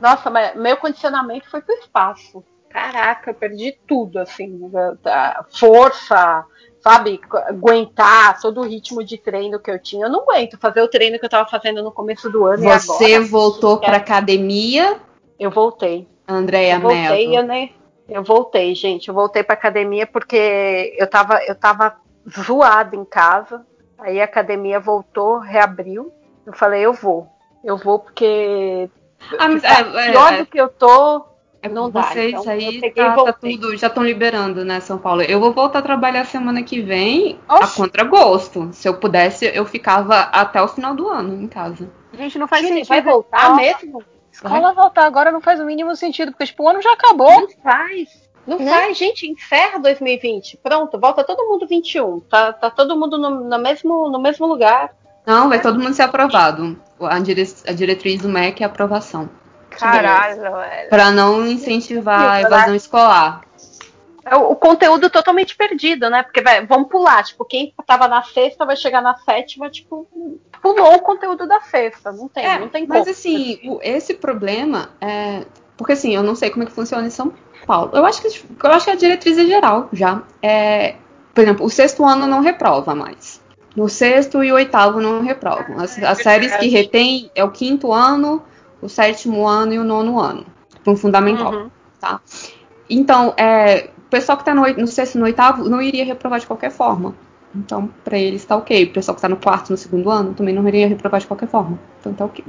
Nossa, 0.00 0.30
mas 0.30 0.54
meu 0.56 0.76
condicionamento 0.76 1.50
foi 1.50 1.60
pro 1.60 1.74
espaço. 1.74 2.44
Caraca, 2.70 3.30
eu 3.30 3.34
perdi 3.34 3.76
tudo, 3.88 4.18
assim. 4.18 4.68
da- 4.70 4.94
da 5.02 5.44
força, 5.52 6.44
sabe? 6.80 7.20
Aguentar 7.48 8.40
todo 8.40 8.60
o 8.60 8.64
ritmo 8.64 9.04
de 9.04 9.18
treino 9.18 9.60
que 9.60 9.70
eu 9.70 9.78
tinha. 9.80 10.06
Eu 10.06 10.10
não 10.10 10.22
aguento 10.22 10.58
fazer 10.58 10.80
o 10.82 10.88
treino 10.88 11.18
que 11.18 11.24
eu 11.24 11.30
tava 11.30 11.48
fazendo 11.48 11.82
no 11.82 11.92
começo 11.92 12.30
do 12.30 12.44
ano 12.46 12.62
e 12.64 12.78
Você 12.78 13.14
agora. 13.14 13.24
voltou 13.28 13.76
É. 13.82 13.86
pra 13.86 13.96
academia, 13.98 14.98
Eu 15.38 15.50
voltei. 15.50 16.08
Andréia 16.28 16.74
Eu 16.74 16.80
voltei, 16.80 17.28
Mello. 17.28 17.34
eu, 17.34 17.42
nem, 17.42 17.74
eu 18.08 18.22
voltei, 18.22 18.74
gente. 18.74 19.08
Eu 19.08 19.14
voltei 19.14 19.42
pra 19.42 19.54
academia 19.54 20.06
porque 20.06 20.94
eu 20.98 21.06
tava, 21.08 21.42
eu 21.44 21.54
tava 21.54 21.96
zoada 22.44 22.94
em 22.96 23.04
casa. 23.04 23.64
Aí 23.98 24.20
a 24.20 24.24
academia 24.24 24.78
voltou, 24.80 25.38
reabriu. 25.38 26.12
Eu 26.46 26.52
falei, 26.52 26.82
eu 26.84 26.92
vou. 26.92 27.26
Eu 27.64 27.76
vou 27.76 27.98
porque 27.98 28.88
Ah, 29.38 29.48
mas, 29.48 29.62
tá 29.62 29.80
é, 29.80 30.10
pior 30.12 30.32
é, 30.32 30.38
do 30.38 30.46
que 30.46 30.58
eu 30.60 30.68
tô. 30.68 31.24
É, 31.62 31.68
não 31.68 31.90
dá, 31.90 32.02
vocês 32.04 32.32
então 32.32 32.52
aí 32.52 32.64
eu 32.76 32.80
peguei 32.80 33.04
tá, 33.04 33.14
tá 33.24 33.32
tudo, 33.32 33.76
já 33.76 33.86
estão 33.88 34.02
liberando, 34.02 34.64
né, 34.64 34.80
São 34.80 34.98
Paulo? 34.98 35.22
Eu 35.22 35.38
vou 35.40 35.52
voltar 35.52 35.80
a 35.80 35.82
trabalhar 35.82 36.24
semana 36.24 36.62
que 36.62 36.80
vem 36.80 37.38
Oxi. 37.48 37.62
a 37.64 37.66
contragosto. 37.68 38.68
Se 38.72 38.88
eu 38.88 38.94
pudesse, 38.94 39.44
eu 39.54 39.64
ficava 39.66 40.20
até 40.20 40.60
o 40.62 40.68
final 40.68 40.94
do 40.94 41.08
ano 41.08 41.42
em 41.42 41.46
casa. 41.46 41.90
Gente, 42.12 42.38
não 42.38 42.48
faz 42.48 42.62
Gente, 42.62 42.72
sentido. 42.86 42.88
vai 42.88 43.02
voltar 43.02 43.38
Escola- 43.38 43.56
mesmo? 43.56 44.02
Escola 44.32 44.72
voltar 44.72 45.04
agora 45.06 45.30
não 45.32 45.40
faz 45.40 45.60
o 45.60 45.64
mínimo 45.64 45.94
sentido, 45.96 46.30
porque 46.32 46.46
tipo, 46.46 46.62
o 46.64 46.68
ano 46.68 46.80
já 46.80 46.92
acabou. 46.92 47.30
Não 47.42 47.48
faz. 47.62 48.28
Não 48.46 48.58
Né? 48.58 48.70
faz, 48.70 48.96
gente. 48.96 49.28
Encerra 49.28 49.78
2020. 49.78 50.56
Pronto, 50.62 50.98
volta 50.98 51.22
todo 51.22 51.46
mundo 51.46 51.66
21. 51.66 52.20
Tá, 52.20 52.52
tá 52.52 52.70
todo 52.70 52.96
mundo 52.98 53.18
no, 53.18 53.44
no 53.44 53.58
mesmo, 53.58 54.08
no 54.08 54.18
mesmo 54.20 54.46
lugar. 54.46 54.90
Não, 55.26 55.48
vai 55.48 55.60
todo 55.60 55.78
mundo 55.78 55.92
ser 55.94 56.02
aprovado. 56.02 56.80
A, 57.00 57.18
dire- 57.18 57.44
a 57.66 57.72
diretriz 57.72 58.22
do 58.22 58.28
MEC 58.28 58.62
é 58.62 58.66
aprovação. 58.66 59.28
Caralho, 59.80 60.40
velho. 60.40 60.88
Pra 60.88 61.10
não 61.10 61.46
incentivar 61.46 62.30
a 62.32 62.40
evasão 62.42 62.74
escolar. 62.74 63.42
É 64.24 64.36
o, 64.36 64.50
o 64.50 64.56
conteúdo 64.56 65.08
totalmente 65.08 65.56
perdido, 65.56 66.08
né? 66.10 66.22
Porque 66.22 66.42
vai, 66.42 66.64
vamos 66.66 66.88
pular. 66.88 67.24
Tipo, 67.24 67.44
quem 67.44 67.72
tava 67.86 68.06
na 68.06 68.22
sexta 68.22 68.66
vai 68.66 68.76
chegar 68.76 69.00
na 69.00 69.16
sétima, 69.16 69.70
tipo, 69.70 70.06
pulou 70.62 70.94
o 70.94 71.00
conteúdo 71.00 71.46
da 71.48 71.60
sexta. 71.62 72.12
Não 72.12 72.28
tem, 72.28 72.44
É, 72.44 72.58
não 72.58 72.68
tem 72.68 72.86
mas 72.86 72.98
como. 73.00 73.10
assim, 73.10 73.58
o- 73.64 73.80
esse 73.82 74.14
problema 74.14 74.90
é. 75.00 75.44
Porque 75.76 75.94
assim, 75.94 76.14
eu 76.14 76.22
não 76.22 76.34
sei 76.34 76.50
como 76.50 76.62
é 76.62 76.66
que 76.66 76.72
funciona 76.72 77.06
em 77.06 77.10
São 77.10 77.32
Paulo. 77.66 77.90
Eu 77.94 78.04
acho 78.04 78.20
que, 78.20 78.28
eu 78.28 78.70
acho 78.70 78.84
que 78.84 78.90
a 78.90 78.94
diretriz 78.96 79.38
é 79.38 79.46
geral 79.46 79.88
já. 79.92 80.22
É, 80.42 80.96
por 81.34 81.42
exemplo, 81.42 81.64
o 81.64 81.70
sexto 81.70 82.04
ano 82.04 82.26
não 82.26 82.40
reprova 82.40 82.94
mais. 82.94 83.40
No 83.74 83.88
sexto 83.88 84.44
e 84.44 84.52
oitavo 84.52 85.00
não 85.00 85.22
reprovam. 85.22 85.78
As, 85.80 85.96
as 86.02 86.18
séries 86.18 86.54
que 86.56 86.66
retém 86.68 87.30
é 87.34 87.42
o 87.42 87.50
quinto 87.50 87.90
ano, 87.92 88.42
o 88.82 88.88
sétimo 88.88 89.46
ano 89.46 89.74
e 89.74 89.78
o 89.78 89.84
nono 89.84 90.18
ano. 90.18 90.46
Para 90.82 90.92
um 90.92 90.96
fundamental. 90.96 91.52
Uhum. 91.52 91.70
Tá? 92.00 92.20
Então, 92.88 93.34
é, 93.36 93.90
o 93.98 94.10
pessoal 94.10 94.36
que 94.36 94.42
está 94.42 94.54
no, 94.54 94.66
no 94.74 94.86
sexto 94.86 95.14
e 95.14 95.18
no 95.18 95.24
oitavo 95.24 95.68
não 95.68 95.80
iria 95.80 96.04
reprovar 96.04 96.40
de 96.40 96.46
qualquer 96.46 96.70
forma. 96.70 97.14
Então, 97.54 97.90
para 98.04 98.18
eles 98.18 98.44
tá 98.44 98.56
ok. 98.56 98.84
O 98.84 98.92
pessoal 98.92 99.14
que 99.14 99.18
está 99.18 99.28
no 99.28 99.36
quarto 99.36 99.68
e 99.68 99.72
no 99.72 99.76
segundo 99.76 100.10
ano 100.10 100.34
também 100.34 100.54
não 100.54 100.66
iria 100.66 100.88
reprovar 100.88 101.20
de 101.20 101.26
qualquer 101.26 101.48
forma. 101.48 101.78
Então 102.00 102.12
tá 102.14 102.24
ok. 102.24 102.44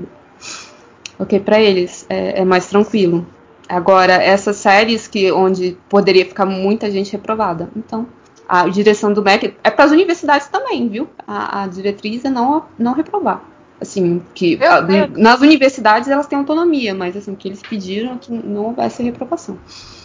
Ok, 1.19 1.39
para 1.39 1.59
eles 1.59 2.05
é, 2.09 2.41
é 2.41 2.45
mais 2.45 2.67
tranquilo. 2.67 3.25
Agora, 3.67 4.13
essas 4.13 4.57
séries 4.57 5.07
que 5.07 5.31
onde 5.31 5.77
poderia 5.87 6.25
ficar 6.25 6.45
muita 6.45 6.89
gente 6.91 7.11
reprovada. 7.11 7.69
Então, 7.75 8.07
a 8.47 8.67
direção 8.67 9.13
do 9.13 9.23
MEC 9.23 9.55
é 9.63 9.71
para 9.71 9.85
as 9.85 9.91
universidades 9.91 10.47
também, 10.47 10.89
viu? 10.89 11.07
A, 11.25 11.63
a 11.63 11.67
diretriz 11.67 12.25
é 12.25 12.29
não, 12.29 12.65
não 12.77 12.93
reprovar. 12.93 13.41
Assim, 13.81 14.21
que 14.35 14.57
Meu 14.57 14.71
a- 14.71 14.81
Deus. 14.81 15.09
nas 15.17 15.41
universidades 15.41 16.07
elas 16.07 16.27
têm 16.27 16.37
autonomia, 16.37 16.93
mas 16.93 17.17
assim, 17.17 17.31
o 17.33 17.35
que 17.35 17.47
eles 17.47 17.61
pediram 17.63 18.13
é 18.13 18.17
que 18.19 18.31
não 18.31 18.65
houvesse 18.65 19.01
reprovação. 19.01 19.57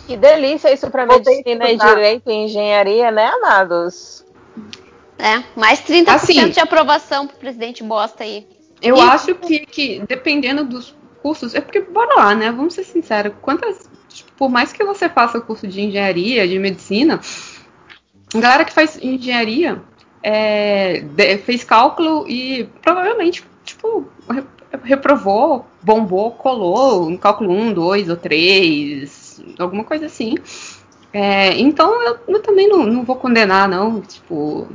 Que 0.07 0.17
delícia 0.17 0.73
isso 0.73 0.91
pra 0.91 1.05
Voltei 1.05 1.35
a 1.35 1.59
medicina 1.59 1.71
e 1.71 1.77
direito 1.95 2.31
e 2.31 2.33
engenharia, 2.33 3.11
né, 3.11 3.27
amados? 3.27 4.25
É, 5.19 5.43
mais 5.59 5.81
30% 5.81 6.09
Assim. 6.15 6.49
de 6.51 6.61
aprovação 6.61 7.27
pro 7.27 7.37
presidente 7.37 7.83
bosta 7.83 8.25
aí. 8.25 8.47
Eu 8.81 8.97
E- 8.97 9.01
acho 9.01 9.35
que, 9.35 9.67
que, 9.67 10.03
dependendo 10.09 10.65
dos 10.65 10.95
cursos, 11.23 11.55
é 11.55 11.61
porque, 11.61 11.81
bora 11.81 12.15
lá, 12.17 12.35
né? 12.35 12.51
Vamos 12.53 12.75
ser 12.75 12.85
sinceros. 12.85 13.33
Quantas. 13.43 13.89
tipo, 14.09 14.31
por 14.39 14.49
mais 14.49 14.73
que 14.73 14.83
você 14.85 15.09
faça 15.11 15.39
curso 15.41 15.67
de 15.67 15.83
engenharia, 15.83 16.49
de 16.49 16.59
medicina, 16.59 17.21
a 18.35 18.39
galera 18.39 18.65
que 18.65 18.73
faz 18.73 18.99
engenharia 19.03 19.83
é, 20.23 21.01
de- 21.01 21.39
fez 21.39 21.63
cálculo 21.65 22.27
e 22.29 22.65
provavelmente, 22.83 23.45
tipo, 23.87 24.07
re- 24.33 24.45
reprovou, 24.83 25.67
bombou, 25.83 26.33
colou 26.33 27.11
no 27.11 27.19
cálculo 27.19 27.53
1, 27.53 27.73
2 27.73 28.09
ou 28.09 28.17
3, 28.17 29.43
alguma 29.59 29.85
coisa 29.85 30.07
assim. 30.07 30.35
É, 31.13 31.59
então 31.59 32.03
eu, 32.03 32.19
eu 32.29 32.43
também 32.43 32.69
não, 32.69 32.85
não 32.85 33.05
vou 33.05 33.17
condenar, 33.17 33.69
não. 33.69 34.01
Tipo, 34.01 34.69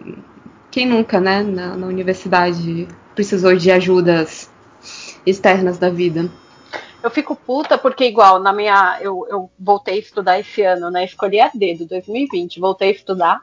quem 0.69 0.85
nunca, 0.85 1.19
né, 1.19 1.43
na, 1.43 1.75
na 1.75 1.87
universidade 1.87 2.87
precisou 3.13 3.55
de 3.55 3.71
ajudas 3.71 4.49
externas 5.25 5.77
da 5.77 5.89
vida. 5.89 6.29
Eu 7.03 7.09
fico 7.09 7.35
puta 7.35 7.77
porque, 7.77 8.05
igual, 8.05 8.39
na 8.39 8.53
minha. 8.53 8.99
Eu, 9.01 9.25
eu 9.29 9.51
voltei 9.59 9.95
a 9.95 9.99
estudar 9.99 10.39
esse 10.39 10.61
ano, 10.61 10.89
né? 10.91 11.03
Escolhi 11.03 11.39
a 11.39 11.49
dedo, 11.53 11.85
2020. 11.87 12.59
Voltei 12.59 12.89
a 12.89 12.91
estudar. 12.91 13.41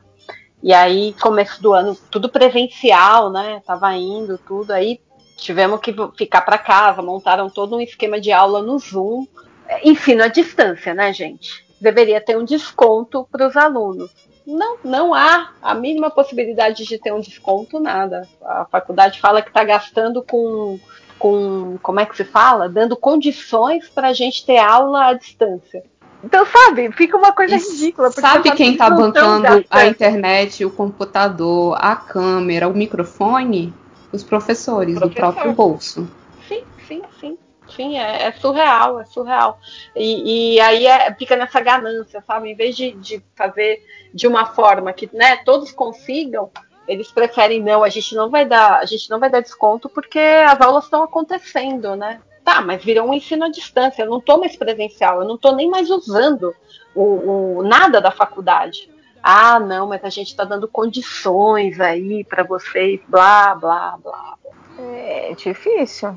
E 0.62 0.72
aí, 0.72 1.14
começo 1.20 1.60
do 1.60 1.72
ano, 1.72 1.96
tudo 2.10 2.28
presencial, 2.28 3.30
né? 3.30 3.60
Tava 3.66 3.92
indo, 3.94 4.38
tudo. 4.38 4.72
Aí 4.72 5.00
tivemos 5.38 5.80
que 5.80 5.94
ficar 6.16 6.42
para 6.42 6.58
casa, 6.58 7.00
montaram 7.00 7.48
todo 7.48 7.76
um 7.76 7.80
esquema 7.80 8.20
de 8.20 8.30
aula 8.32 8.62
no 8.62 8.78
Zoom. 8.78 9.26
É, 9.66 9.88
Ensino 9.88 10.22
à 10.22 10.28
distância, 10.28 10.92
né, 10.92 11.12
gente? 11.12 11.64
Deveria 11.80 12.20
ter 12.20 12.36
um 12.36 12.44
desconto 12.44 13.26
para 13.30 13.46
os 13.46 13.56
alunos. 13.56 14.10
Não, 14.46 14.78
não 14.82 15.14
há 15.14 15.52
a 15.62 15.74
mínima 15.74 16.10
possibilidade 16.10 16.84
de 16.84 16.98
ter 16.98 17.12
um 17.12 17.20
desconto, 17.20 17.78
nada. 17.78 18.26
A 18.42 18.64
faculdade 18.64 19.20
fala 19.20 19.42
que 19.42 19.48
está 19.48 19.62
gastando 19.62 20.22
com 20.22 20.78
com, 21.18 21.78
como 21.82 22.00
é 22.00 22.06
que 22.06 22.16
se 22.16 22.24
fala? 22.24 22.68
Dando 22.68 22.96
condições 22.96 23.88
para 23.88 24.08
a 24.08 24.12
gente 24.12 24.46
ter 24.46 24.58
aula 24.58 25.06
à 25.06 25.12
distância. 25.12 25.82
Então, 26.22 26.46
sabe, 26.46 26.90
fica 26.92 27.16
uma 27.16 27.32
coisa 27.32 27.56
E 27.56 27.58
ridícula. 27.58 28.10
Sabe 28.10 28.50
quem 28.52 28.76
tá 28.76 28.88
tão 28.88 28.96
bancando 28.96 29.64
a 29.70 29.86
internet, 29.86 30.64
o 30.64 30.70
computador, 30.70 31.76
a 31.80 31.94
câmera, 31.94 32.68
o 32.68 32.74
microfone? 32.74 33.72
Os 34.12 34.22
professores 34.22 34.94
do 34.94 35.10
Professor. 35.10 35.32
próprio 35.32 35.52
bolso. 35.52 36.08
Sim, 36.48 36.64
sim, 36.86 37.02
sim. 37.20 37.38
Sim, 37.68 37.98
é, 37.98 38.24
é 38.24 38.32
surreal, 38.32 38.98
é 38.98 39.04
surreal. 39.04 39.58
E, 39.94 40.54
e 40.54 40.60
aí 40.60 40.86
é- 40.86 41.14
fica 41.14 41.36
nessa 41.36 41.60
ganância, 41.60 42.22
sabe? 42.26 42.50
Em 42.50 42.54
vez 42.54 42.74
de, 42.74 42.92
de 42.92 43.22
fazer 43.36 43.82
de 44.12 44.26
uma 44.26 44.46
forma 44.46 44.90
que 44.92 45.08
né, 45.12 45.36
todos 45.44 45.70
consigam, 45.70 46.50
eles 46.86 47.12
preferem, 47.12 47.62
não, 47.62 47.84
a 47.84 47.90
gente 47.90 48.14
não 48.14 48.30
vai 48.30 48.46
dar, 48.46 48.78
a 48.78 48.86
gente 48.86 49.10
não 49.10 49.20
vai 49.20 49.28
dar 49.28 49.40
desconto 49.40 49.88
porque 49.90 50.18
as 50.18 50.58
aulas 50.60 50.84
estão 50.84 51.02
acontecendo, 51.02 51.94
né? 51.94 52.20
Tá, 52.42 52.62
mas 52.62 52.82
virou 52.82 53.06
um 53.06 53.12
ensino 53.12 53.44
à 53.44 53.50
distância, 53.50 54.02
eu 54.02 54.08
não 54.08 54.20
tô 54.20 54.38
mais 54.38 54.56
presencial, 54.56 55.20
eu 55.20 55.28
não 55.28 55.36
tô 55.36 55.52
nem 55.52 55.68
mais 55.68 55.90
usando 55.90 56.54
o, 56.94 57.58
o 57.58 57.62
nada 57.62 58.00
da 58.00 58.10
faculdade. 58.10 58.88
Ah, 59.22 59.58
não, 59.58 59.86
mas 59.88 60.04
a 60.04 60.08
gente 60.08 60.28
está 60.28 60.44
dando 60.44 60.68
condições 60.68 61.80
aí 61.80 62.24
para 62.24 62.42
vocês, 62.42 63.00
blá, 63.08 63.54
blá, 63.54 63.98
blá. 64.02 64.34
É 64.78 65.34
difícil. 65.36 66.14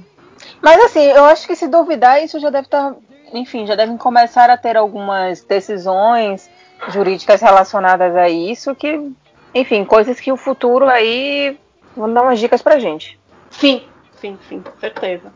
Mas 0.62 0.84
assim, 0.86 1.04
eu 1.04 1.26
acho 1.26 1.48
que 1.48 1.56
se 1.56 1.68
duvidar, 1.68 2.24
isso 2.24 2.40
já 2.40 2.50
deve 2.50 2.68
estar. 2.68 2.96
Enfim, 3.34 3.66
já 3.66 3.76
devem 3.76 3.98
começar 3.98 4.50
a 4.50 4.58
ter 4.58 4.78
algumas 4.78 5.44
decisões 5.44 6.50
jurídicas 6.90 7.42
relacionadas 7.42 8.16
a 8.16 8.30
isso, 8.30 8.76
que, 8.76 9.12
enfim, 9.54 9.86
coisas 9.86 10.20
que 10.20 10.32
o 10.32 10.38
futuro 10.38 10.88
aí 10.88 11.58
vão 11.96 12.12
dar 12.12 12.24
umas 12.24 12.40
dicas 12.40 12.62
pra 12.62 12.80
gente. 12.80 13.20
Sim, 13.50 13.84
sim, 14.20 14.38
sim, 14.50 14.62
com 14.62 14.78
certeza. 14.80 15.32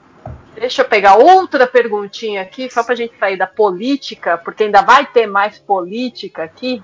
Deixa 0.56 0.82
eu 0.82 0.88
pegar 0.88 1.16
outra 1.16 1.68
perguntinha 1.68 2.42
aqui, 2.42 2.70
só 2.72 2.84
pra 2.84 2.96
gente 2.96 3.18
sair 3.18 3.38
da 3.38 3.46
política, 3.46 4.38
porque 4.38 4.64
ainda 4.64 4.82
vai 4.82 5.06
ter 5.06 5.28
mais 5.28 5.60
política 5.60 6.44
aqui. 6.44 6.82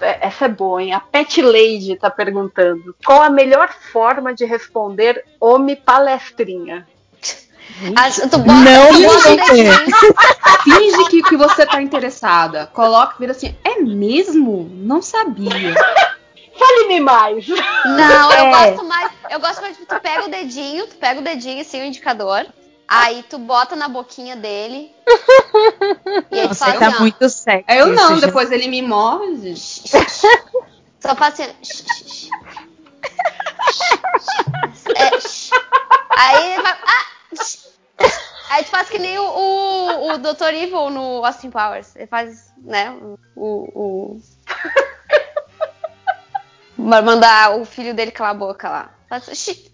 É- 0.00 0.26
Essa 0.28 0.44
é 0.46 0.48
boa, 0.48 0.82
hein? 0.82 0.92
A 0.92 1.00
Pet 1.00 1.40
Lady 1.42 1.96
tá 1.96 2.10
perguntando: 2.10 2.94
qual 3.04 3.22
a 3.22 3.30
melhor 3.30 3.68
forma 3.92 4.34
de 4.34 4.44
responder 4.44 5.24
homem 5.40 5.76
palestrinha? 5.76 6.86
Tu 8.30 8.38
bota, 8.38 8.52
Não 8.52 8.88
tu 8.88 9.02
bota 9.02 9.36
dedinho, 9.36 9.72
Finge 10.62 11.04
que, 11.10 11.22
que 11.22 11.36
você 11.36 11.66
tá 11.66 11.82
interessada. 11.82 12.66
Coloca, 12.72 13.16
vira 13.18 13.32
assim, 13.32 13.56
é 13.64 13.80
mesmo? 13.80 14.70
Não 14.72 15.02
sabia. 15.02 15.74
Fale-me 16.58 17.00
mais! 17.00 17.46
Não, 17.48 18.32
eu 18.32 18.46
É. 18.46 18.50
gosto 18.70 18.84
mais. 18.88 19.10
Eu 19.30 19.40
gosto 19.40 19.60
mais 19.60 19.76
de 19.76 19.84
tu 19.84 20.00
pega 20.00 20.24
o 20.24 20.30
dedinho, 20.30 20.86
tu 20.86 20.96
pega 20.96 21.20
o 21.20 21.24
dedinho, 21.24 21.60
assim, 21.60 21.82
o 21.82 21.84
indicador. 21.84 22.46
Aí 22.88 23.24
tu 23.24 23.38
bota 23.38 23.74
na 23.74 23.88
boquinha 23.88 24.36
dele. 24.36 24.94
E 26.30 26.40
aí 26.40 26.46
tu 26.46 26.48
Nossa, 26.48 26.66
faz 26.66 26.78
tá 26.78 26.86
assim, 26.88 26.96
ó. 26.96 27.00
muito 27.00 27.28
sexy. 27.28 27.64
Eu 27.68 27.86
não, 27.88 28.18
já. 28.18 28.26
depois 28.26 28.50
ele 28.50 28.68
me 28.68 28.82
morde. 28.82 29.54
Só 29.56 31.14
faz 31.16 31.34
assim. 31.40 32.30
É, 34.94 35.10
aí 36.10 36.52
ele 36.52 36.62
vai. 36.62 36.72
Ah! 36.86 37.06
Aí 38.50 38.64
tu 38.64 38.70
faz 38.70 38.88
que 38.88 38.98
nem 38.98 39.18
o, 39.18 39.24
o, 39.24 40.12
o 40.12 40.18
Dr. 40.18 40.52
Evil 40.52 40.90
no 40.90 41.24
Austin 41.24 41.50
Powers. 41.50 41.94
Ele 41.96 42.06
faz, 42.06 42.52
né? 42.58 42.90
O. 43.34 43.58
o... 44.14 44.20
Vai 46.78 47.02
mandar 47.02 47.58
o 47.58 47.64
filho 47.64 47.94
dele 47.94 48.10
calar 48.10 48.32
a 48.32 48.38
boca 48.38 48.68
lá. 48.68 48.94
Faz. 49.08 49.70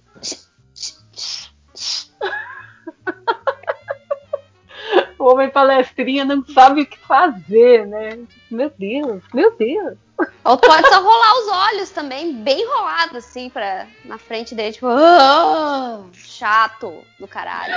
O 5.18 5.26
homem 5.26 5.48
palestrinha 5.48 6.24
não 6.24 6.44
sabe 6.44 6.82
o 6.82 6.86
que 6.86 6.98
fazer, 6.98 7.86
né? 7.86 8.18
Meu 8.50 8.72
Deus, 8.76 9.22
meu 9.32 9.52
Deus. 9.56 9.96
Ou 10.44 10.58
pode 10.58 10.88
só 10.88 11.00
rolar 11.00 11.38
os 11.38 11.48
olhos 11.74 11.90
também, 11.90 12.34
bem 12.34 12.66
rolado, 12.66 13.18
assim, 13.18 13.48
pra, 13.48 13.86
na 14.04 14.18
frente 14.18 14.52
dele, 14.54 14.72
tipo, 14.72 14.86
"Ah, 14.88 16.00
chato 16.12 16.92
do 17.20 17.28
caralho. 17.28 17.74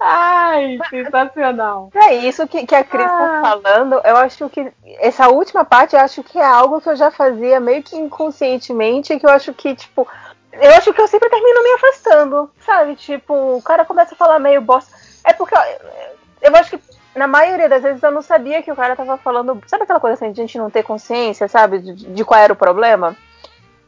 Ai, 0.00 0.78
sensacional. 0.90 1.90
É 1.94 2.14
isso 2.14 2.46
que, 2.46 2.66
que 2.66 2.74
a 2.74 2.84
Cris 2.84 3.06
tá 3.06 3.40
falando. 3.42 4.00
Eu 4.04 4.16
acho 4.16 4.48
que 4.50 4.72
essa 4.98 5.28
última 5.28 5.64
parte, 5.64 5.94
eu 5.94 6.00
acho 6.00 6.22
que 6.22 6.38
é 6.38 6.44
algo 6.44 6.80
que 6.80 6.88
eu 6.88 6.96
já 6.96 7.10
fazia 7.10 7.58
meio 7.60 7.82
que 7.82 7.96
inconscientemente, 7.96 9.18
que 9.18 9.26
eu 9.26 9.30
acho 9.30 9.52
que, 9.54 9.74
tipo, 9.74 10.06
eu 10.60 10.70
acho 10.72 10.92
que 10.92 11.00
eu 11.00 11.08
sempre 11.08 11.28
termino 11.28 11.62
me 11.62 11.72
afastando, 11.72 12.50
sabe? 12.60 12.96
Tipo, 12.96 13.56
o 13.56 13.62
cara 13.62 13.84
começa 13.84 14.14
a 14.14 14.18
falar 14.18 14.38
meio 14.38 14.60
bosta. 14.60 14.94
É 15.24 15.32
porque 15.32 15.54
eu, 15.54 15.60
eu 16.42 16.56
acho 16.56 16.70
que 16.70 16.80
na 17.14 17.26
maioria 17.26 17.68
das 17.68 17.82
vezes 17.82 18.02
eu 18.02 18.10
não 18.10 18.22
sabia 18.22 18.62
que 18.62 18.70
o 18.70 18.76
cara 18.76 18.96
tava 18.96 19.16
falando. 19.16 19.60
Sabe 19.66 19.84
aquela 19.84 20.00
coisa 20.00 20.14
assim, 20.14 20.32
de 20.32 20.40
a 20.40 20.44
gente 20.44 20.58
não 20.58 20.70
ter 20.70 20.82
consciência, 20.82 21.48
sabe? 21.48 21.78
De, 21.78 21.94
de 21.94 22.24
qual 22.24 22.40
era 22.40 22.52
o 22.52 22.56
problema? 22.56 23.16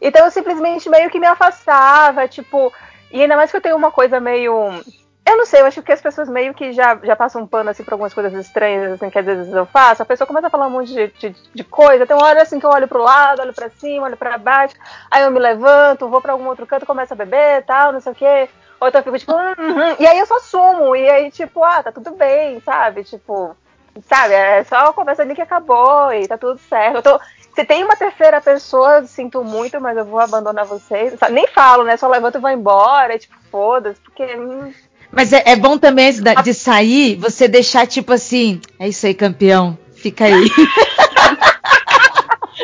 Então 0.01 0.25
eu 0.25 0.31
simplesmente 0.31 0.89
meio 0.89 1.11
que 1.11 1.21
me 1.21 1.27
afastava, 1.27 2.29
tipo. 2.29 2.73
E 3.11 3.23
ainda 3.23 3.37
mais 3.37 3.51
que 3.51 3.57
eu 3.57 3.61
tenho 3.61 3.77
uma 3.77 3.91
coisa 3.91 4.21
meio. 4.21 4.81
Eu 5.29 5.37
não 5.37 5.45
sei, 5.45 5.61
eu 5.61 5.67
acho 5.67 5.83
que 5.83 5.91
as 5.91 6.01
pessoas 6.01 6.29
meio 6.29 6.55
que 6.55 6.73
já, 6.73 6.97
já 7.03 7.17
passam 7.17 7.43
um 7.43 7.47
pano 7.49 7.69
assim 7.69 7.83
pra 7.83 7.95
algumas 7.95 8.15
coisas 8.15 8.33
estranhas 8.33 8.93
assim, 8.93 9.11
que 9.11 9.19
às 9.19 9.25
vezes 9.27 9.53
eu 9.53 9.67
faço. 9.67 10.01
A 10.03 10.07
pessoa 10.07 10.27
começa 10.27 10.47
a 10.47 10.51
falar 10.51 10.69
um 10.69 10.71
monte 10.71 10.93
de, 10.93 11.09
de, 11.19 11.37
de 11.53 11.65
coisa. 11.65 12.07
Tem 12.07 12.17
uma 12.17 12.27
hora 12.27 12.43
assim 12.43 12.61
que 12.61 12.65
eu 12.65 12.71
olho 12.71 12.87
pro 12.87 13.03
lado, 13.03 13.43
olho 13.43 13.53
pra 13.53 13.69
cima, 13.71 14.07
olho 14.07 14.17
pra 14.17 14.39
baixo. 14.39 14.77
Aí 15.11 15.25
eu 15.25 15.31
me 15.33 15.41
levanto, 15.41 16.09
vou 16.09 16.21
pra 16.23 16.33
algum 16.33 16.47
outro 16.47 16.65
canto, 16.65 16.87
começo 16.87 17.13
a 17.13 17.17
beber 17.17 17.65
tal, 17.65 17.93
não 17.93 18.01
sei 18.01 18.13
o 18.13 18.15
quê. 18.15 18.49
Ou 18.81 18.87
então 18.89 19.01
eu 19.01 19.05
fico 19.05 19.19
tipo, 19.19 19.33
"Hum, 19.33 19.55
hum", 19.59 19.97
e 19.99 20.07
aí 20.07 20.17
eu 20.19 20.27
só 20.27 20.39
sumo. 20.39 20.95
E 20.95 21.11
aí, 21.11 21.31
tipo, 21.33 21.65
ah, 21.65 21.83
tá 21.83 21.91
tudo 21.91 22.13
bem, 22.13 22.61
sabe? 22.61 23.03
Tipo, 23.03 23.57
sabe? 24.03 24.35
É 24.35 24.63
só 24.65 24.77
a 24.77 24.93
conversa 24.93 25.23
ali 25.23 25.35
que 25.35 25.43
acabou 25.43 26.13
e 26.13 26.29
tá 26.29 26.39
tudo 26.39 26.59
certo. 26.59 26.97
Eu 26.97 27.03
tô. 27.03 27.21
Se 27.55 27.65
tem 27.65 27.83
uma 27.83 27.97
terceira 27.97 28.41
pessoa, 28.41 29.05
sinto 29.07 29.43
muito, 29.43 29.81
mas 29.81 29.97
eu 29.97 30.05
vou 30.05 30.21
abandonar 30.21 30.67
vocês. 30.67 31.15
Nem 31.31 31.47
falo, 31.49 31.85
né? 31.85 31.97
Só 31.97 32.07
levanto 32.09 32.37
e 32.39 32.41
vou 32.41 32.51
embora. 32.51 33.15
E, 33.15 33.19
tipo, 33.19 33.35
foda-se, 33.51 34.01
porque. 34.03 34.25
hum, 34.37 34.73
Mas 35.17 35.33
é, 35.33 35.43
é 35.47 35.57
bom 35.57 35.79
também 35.79 36.13
de 36.45 36.55
sair, 36.55 37.17
você 37.17 37.49
deixar 37.49 37.87
tipo 37.87 38.13
assim, 38.13 38.61
é 38.79 38.89
isso 38.89 39.07
aí, 39.07 39.15
campeão. 39.15 39.77
Fica 39.95 40.27
aí. 40.27 40.49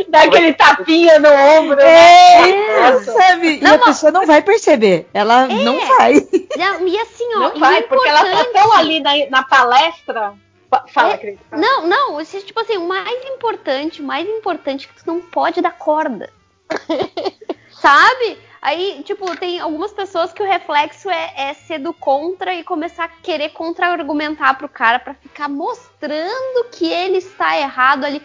Dá 0.09 0.23
aquele 0.25 0.53
tapinha 0.53 1.19
no 1.19 1.29
ombro. 1.31 1.77
né? 1.77 2.51
É, 2.51 3.03
sabe? 3.03 3.61
e 3.63 3.67
a 3.67 3.79
pessoa 3.79 4.13
não 4.13 4.27
vai 4.27 4.43
perceber. 4.43 5.07
Ela 5.13 5.47
não 5.47 5.79
vai. 5.97 6.15
Não, 6.57 6.87
E 6.87 6.99
assim, 6.99 7.25
ó, 7.35 7.39
Não 7.41 7.59
vai, 7.59 7.81
o 7.81 7.89
porque 7.89 8.09
ela 8.09 8.23
tá 8.25 8.45
tão 8.53 8.73
ali 8.75 9.01
na, 9.01 9.13
na 9.31 9.43
palestra. 9.43 10.35
Fa- 10.71 10.85
Fala, 10.93 11.15
É, 11.15 11.19
Cris. 11.19 11.39
Não, 11.51 11.87
não, 11.87 12.21
isso, 12.21 12.39
tipo 12.43 12.61
assim, 12.61 12.77
o 12.77 12.87
mais 12.87 13.25
importante, 13.25 14.03
o 14.03 14.05
mais 14.05 14.29
importante 14.29 14.87
é 14.87 14.95
que 14.95 15.03
tu 15.03 15.07
não 15.07 15.21
pode 15.23 15.63
dar 15.63 15.73
corda. 15.73 16.31
Sabe? 17.81 18.39
Aí, 18.63 19.03
tipo, 19.03 19.37
tem 19.37 19.59
algumas 19.59 19.93
pessoas 19.93 20.33
que 20.33 20.41
o 20.41 20.47
reflexo 20.47 21.11
é, 21.11 21.35
é 21.37 21.53
ser 21.53 21.81
do 21.81 21.93
contra 21.93 22.55
e 22.55 22.63
começar 22.63 23.05
a 23.05 23.09
querer 23.09 23.49
contra-argumentar 23.49 24.57
pro 24.57 24.69
cara 24.69 25.01
pra 25.01 25.15
ficar 25.15 25.49
mostrando 25.49 26.69
que 26.71 26.87
ele 26.87 27.19
está 27.19 27.59
errado 27.59 28.05
ali. 28.05 28.23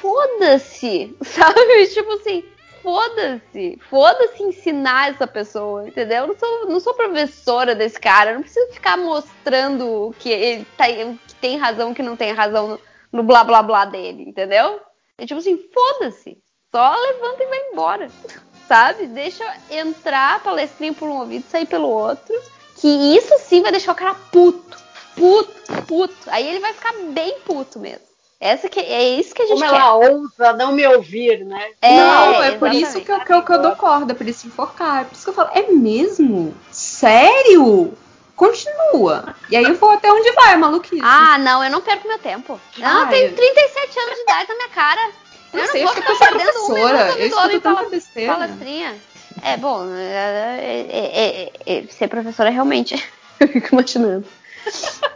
Foda-se, 0.00 1.16
sabe? 1.24 1.88
Tipo 1.88 2.12
assim, 2.12 2.44
foda-se. 2.80 3.80
Foda-se 3.90 4.40
ensinar 4.44 5.10
essa 5.10 5.26
pessoa, 5.26 5.88
entendeu? 5.88 6.18
Eu 6.18 6.26
não 6.28 6.38
sou, 6.38 6.68
não 6.68 6.78
sou 6.78 6.94
professora 6.94 7.74
desse 7.74 7.98
cara. 7.98 8.30
Eu 8.30 8.34
não 8.34 8.42
preciso 8.42 8.72
ficar 8.72 8.96
mostrando 8.96 10.14
que 10.20 10.30
ele 10.30 10.64
tá, 10.76 10.84
que 10.86 11.34
tem 11.40 11.56
razão, 11.56 11.92
que 11.92 12.02
não 12.02 12.14
tem 12.14 12.30
razão 12.30 12.68
no, 12.68 12.80
no 13.10 13.22
blá 13.24 13.42
blá 13.42 13.60
blá 13.60 13.84
dele, 13.86 14.22
entendeu? 14.22 14.80
É 15.18 15.26
tipo 15.26 15.40
assim, 15.40 15.58
foda-se. 15.74 16.38
Só 16.70 16.94
levanta 16.94 17.42
e 17.42 17.46
vai 17.46 17.58
embora. 17.72 18.08
Sabe? 18.70 19.08
Deixa 19.08 19.44
entrar 19.68 20.36
a 20.36 20.38
palestrinha 20.38 20.92
por 20.92 21.08
um 21.08 21.18
ouvido 21.18 21.44
e 21.44 21.50
sair 21.50 21.66
pelo 21.66 21.88
outro. 21.88 22.32
Que 22.76 22.86
isso 22.86 23.36
sim 23.40 23.62
vai 23.62 23.72
deixar 23.72 23.90
o 23.90 23.96
cara 23.96 24.14
puto. 24.30 24.78
Puto, 25.16 25.82
puto. 25.88 26.14
Aí 26.28 26.48
ele 26.48 26.60
vai 26.60 26.72
ficar 26.72 26.92
bem 27.10 27.40
puto 27.44 27.80
mesmo. 27.80 28.02
Essa 28.38 28.68
que, 28.68 28.78
é 28.78 29.18
isso 29.18 29.34
que 29.34 29.42
a 29.42 29.46
gente 29.46 29.58
Como 29.58 29.68
quer. 29.68 29.76
ela 29.76 29.94
ousa 29.96 30.52
não 30.52 30.70
me 30.70 30.86
ouvir, 30.86 31.44
né? 31.44 31.72
É, 31.82 31.96
não, 31.96 32.42
é 32.44 32.52
por 32.52 32.72
isso 32.72 33.00
que 33.00 33.10
eu, 33.10 33.18
que, 33.18 33.32
eu, 33.32 33.42
que 33.42 33.52
eu 33.52 33.60
dou 33.60 33.74
corda, 33.74 34.14
por 34.14 34.28
isso 34.28 34.46
enforcar. 34.46 35.00
É 35.00 35.04
por 35.04 35.14
isso 35.14 35.24
que 35.24 35.30
eu 35.30 35.34
falo, 35.34 35.50
é 35.52 35.62
mesmo? 35.72 36.54
Sério? 36.70 37.92
Continua. 38.36 39.34
E 39.50 39.56
aí 39.56 39.64
eu 39.64 39.74
vou 39.74 39.90
até 39.90 40.12
onde 40.12 40.30
vai 40.30 40.54
a 40.54 40.56
maluquice. 40.56 41.02
Ah, 41.04 41.38
não, 41.38 41.62
eu 41.64 41.70
não 41.72 41.80
perco 41.80 42.06
meu 42.06 42.20
tempo. 42.20 42.58
Não, 42.78 43.02
eu 43.02 43.08
tenho 43.08 43.34
37 43.34 43.98
anos 43.98 44.14
de 44.14 44.22
idade 44.22 44.48
na 44.48 44.54
minha 44.54 44.68
cara. 44.68 45.10
Não 45.52 45.60
eu 45.60 45.66
sei, 45.68 45.84
não 45.84 45.92
vou 45.92 46.02
ficar 46.02 46.12
um 46.12 46.16
professora. 46.16 47.04
minuto 47.04 47.18
Eu 47.20 47.26
escuto 47.26 47.60
tanta 47.60 47.88
besteira. 47.88 48.32
palestrinha. 48.34 48.96
É, 49.42 49.56
bom, 49.56 49.86
é, 49.94 50.58
é- 50.60 51.52
é- 51.66 51.78
é- 51.78 51.86
ser 51.88 52.08
professora 52.08 52.50
realmente, 52.50 52.94
eu 53.40 53.48
fico 53.48 53.68
imaginando. 53.74 54.26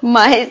Mas, 0.01 0.51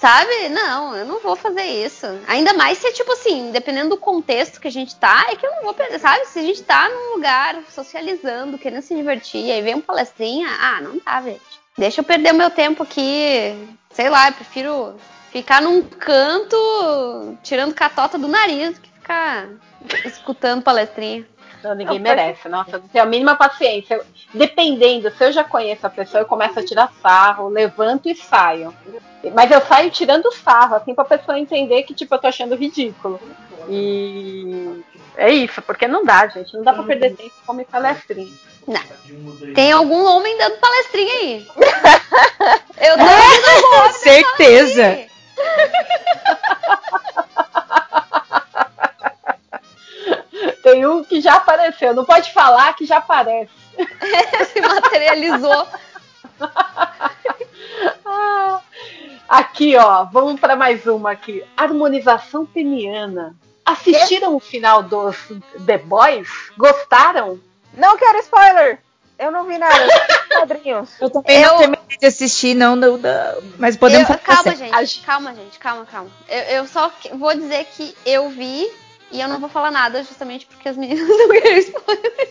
sabe, 0.00 0.48
não, 0.50 0.96
eu 0.96 1.04
não 1.04 1.20
vou 1.20 1.36
fazer 1.36 1.62
isso. 1.62 2.06
Ainda 2.26 2.52
mais 2.54 2.78
se 2.78 2.86
é 2.86 2.92
tipo 2.92 3.12
assim, 3.12 3.50
dependendo 3.52 3.90
do 3.90 3.96
contexto 3.96 4.60
que 4.60 4.68
a 4.68 4.72
gente 4.72 4.94
tá, 4.96 5.26
é 5.30 5.36
que 5.36 5.46
eu 5.46 5.50
não 5.56 5.62
vou 5.62 5.74
perder, 5.74 5.98
sabe? 5.98 6.26
Se 6.26 6.38
a 6.38 6.42
gente 6.42 6.62
tá 6.62 6.88
num 6.88 7.14
lugar 7.16 7.56
socializando, 7.74 8.56
querendo 8.58 8.82
se 8.82 8.94
divertir, 8.94 9.50
aí 9.50 9.60
vem 9.62 9.74
um 9.74 9.80
palestrinha, 9.80 10.48
ah, 10.60 10.80
não 10.80 10.98
dá, 11.04 11.20
gente. 11.22 11.40
Deixa 11.76 12.00
eu 12.00 12.04
perder 12.04 12.32
o 12.32 12.36
meu 12.36 12.48
tempo 12.50 12.82
aqui, 12.82 13.54
sei 13.92 14.08
lá, 14.08 14.28
eu 14.28 14.32
prefiro 14.32 14.94
ficar 15.30 15.60
num 15.60 15.82
canto 15.82 17.36
tirando 17.42 17.74
catota 17.74 18.16
do 18.16 18.28
nariz 18.28 18.78
que 18.78 18.88
ficar 19.06 19.48
escutando 20.04 20.62
palestrinha. 20.62 21.24
Não, 21.62 21.74
ninguém 21.74 21.98
Não, 21.98 22.02
merece. 22.02 22.48
Nossa, 22.48 22.78
não 22.78 22.88
tenho 22.88 23.04
a 23.04 23.06
mínima 23.06 23.36
paciência. 23.36 24.00
Dependendo, 24.34 25.10
se 25.10 25.24
eu 25.24 25.32
já 25.32 25.44
conheço 25.44 25.86
a 25.86 25.90
pessoa, 25.90 26.22
eu 26.22 26.26
começo 26.26 26.58
a 26.58 26.64
tirar 26.64 26.92
sarro, 27.00 27.48
levanto 27.48 28.08
e 28.08 28.14
saio. 28.14 28.74
Mas 29.34 29.50
eu 29.50 29.60
saio 29.62 29.90
tirando 29.90 30.30
sarro, 30.32 30.74
assim, 30.74 30.94
pra 30.94 31.04
pessoa 31.04 31.38
entender 31.38 31.84
que, 31.84 31.94
tipo, 31.94 32.14
eu 32.14 32.18
tô 32.18 32.26
achando 32.26 32.54
ridículo. 32.54 33.18
E 33.68 34.82
é 35.16 35.30
isso, 35.30 35.62
porque 35.62 35.88
não 35.88 36.04
dá, 36.04 36.26
gente. 36.28 36.54
Não 36.54 36.62
dá 36.62 36.72
pra 36.72 36.82
perder 36.82 37.16
tempo 37.16 37.34
como 37.46 37.64
palestrinha. 37.64 38.32
Tem 39.54 39.72
algum 39.72 40.04
homem 40.04 40.36
dando 40.36 40.58
palestrinha 40.58 41.14
aí. 41.14 41.46
Eu 42.78 42.96
tô 42.98 43.04
homem 43.04 43.92
Certeza. 43.94 45.06
Tem 50.66 50.84
um 50.84 51.04
que 51.04 51.20
já 51.20 51.34
apareceu. 51.36 51.94
Não 51.94 52.04
pode 52.04 52.32
falar 52.32 52.74
que 52.74 52.84
já 52.84 52.96
aparece. 52.96 53.48
Se 54.52 54.60
materializou. 54.60 55.64
Ah, 58.04 58.60
aqui, 59.28 59.76
ó, 59.76 60.02
vamos 60.06 60.40
para 60.40 60.56
mais 60.56 60.84
uma 60.84 61.12
aqui. 61.12 61.44
Harmonização 61.56 62.44
peniana. 62.44 63.36
Assistiram 63.64 64.34
o 64.34 64.40
final 64.40 64.82
dos 64.82 65.16
The 65.64 65.78
Boys? 65.78 66.28
Gostaram? 66.58 67.38
Não 67.76 67.96
quero 67.96 68.18
spoiler! 68.18 68.80
Eu 69.20 69.30
não 69.30 69.44
vi 69.44 69.58
nada, 69.58 69.86
quadrinhos. 70.36 70.90
Eu 71.00 71.08
também 71.10 71.42
Eu- 71.42 71.52
não 71.52 71.58
terminei 71.58 71.98
de 72.00 72.06
assistir, 72.06 72.54
não, 72.56 72.74
não, 72.74 72.96
não. 72.98 73.42
Mas 73.56 73.76
podemos 73.76 74.10
Eu- 74.10 74.18
calma, 74.18 74.54
gente. 74.56 75.00
Calma, 75.02 75.32
gente. 75.32 75.58
Calma, 75.60 75.86
calma. 75.86 76.10
Eu, 76.28 76.40
eu 76.42 76.66
só 76.66 76.90
vou 77.14 77.32
dizer 77.34 77.64
que 77.66 77.96
eu 78.04 78.28
vi 78.30 78.68
e 79.10 79.20
eu 79.20 79.28
não 79.28 79.38
vou 79.40 79.48
falar 79.48 79.70
nada, 79.70 80.02
justamente 80.02 80.46
porque 80.46 80.68
as 80.68 80.76
meninas 80.76 81.06
não 81.08 81.28
querem 81.28 81.58
spoiler. 81.58 82.30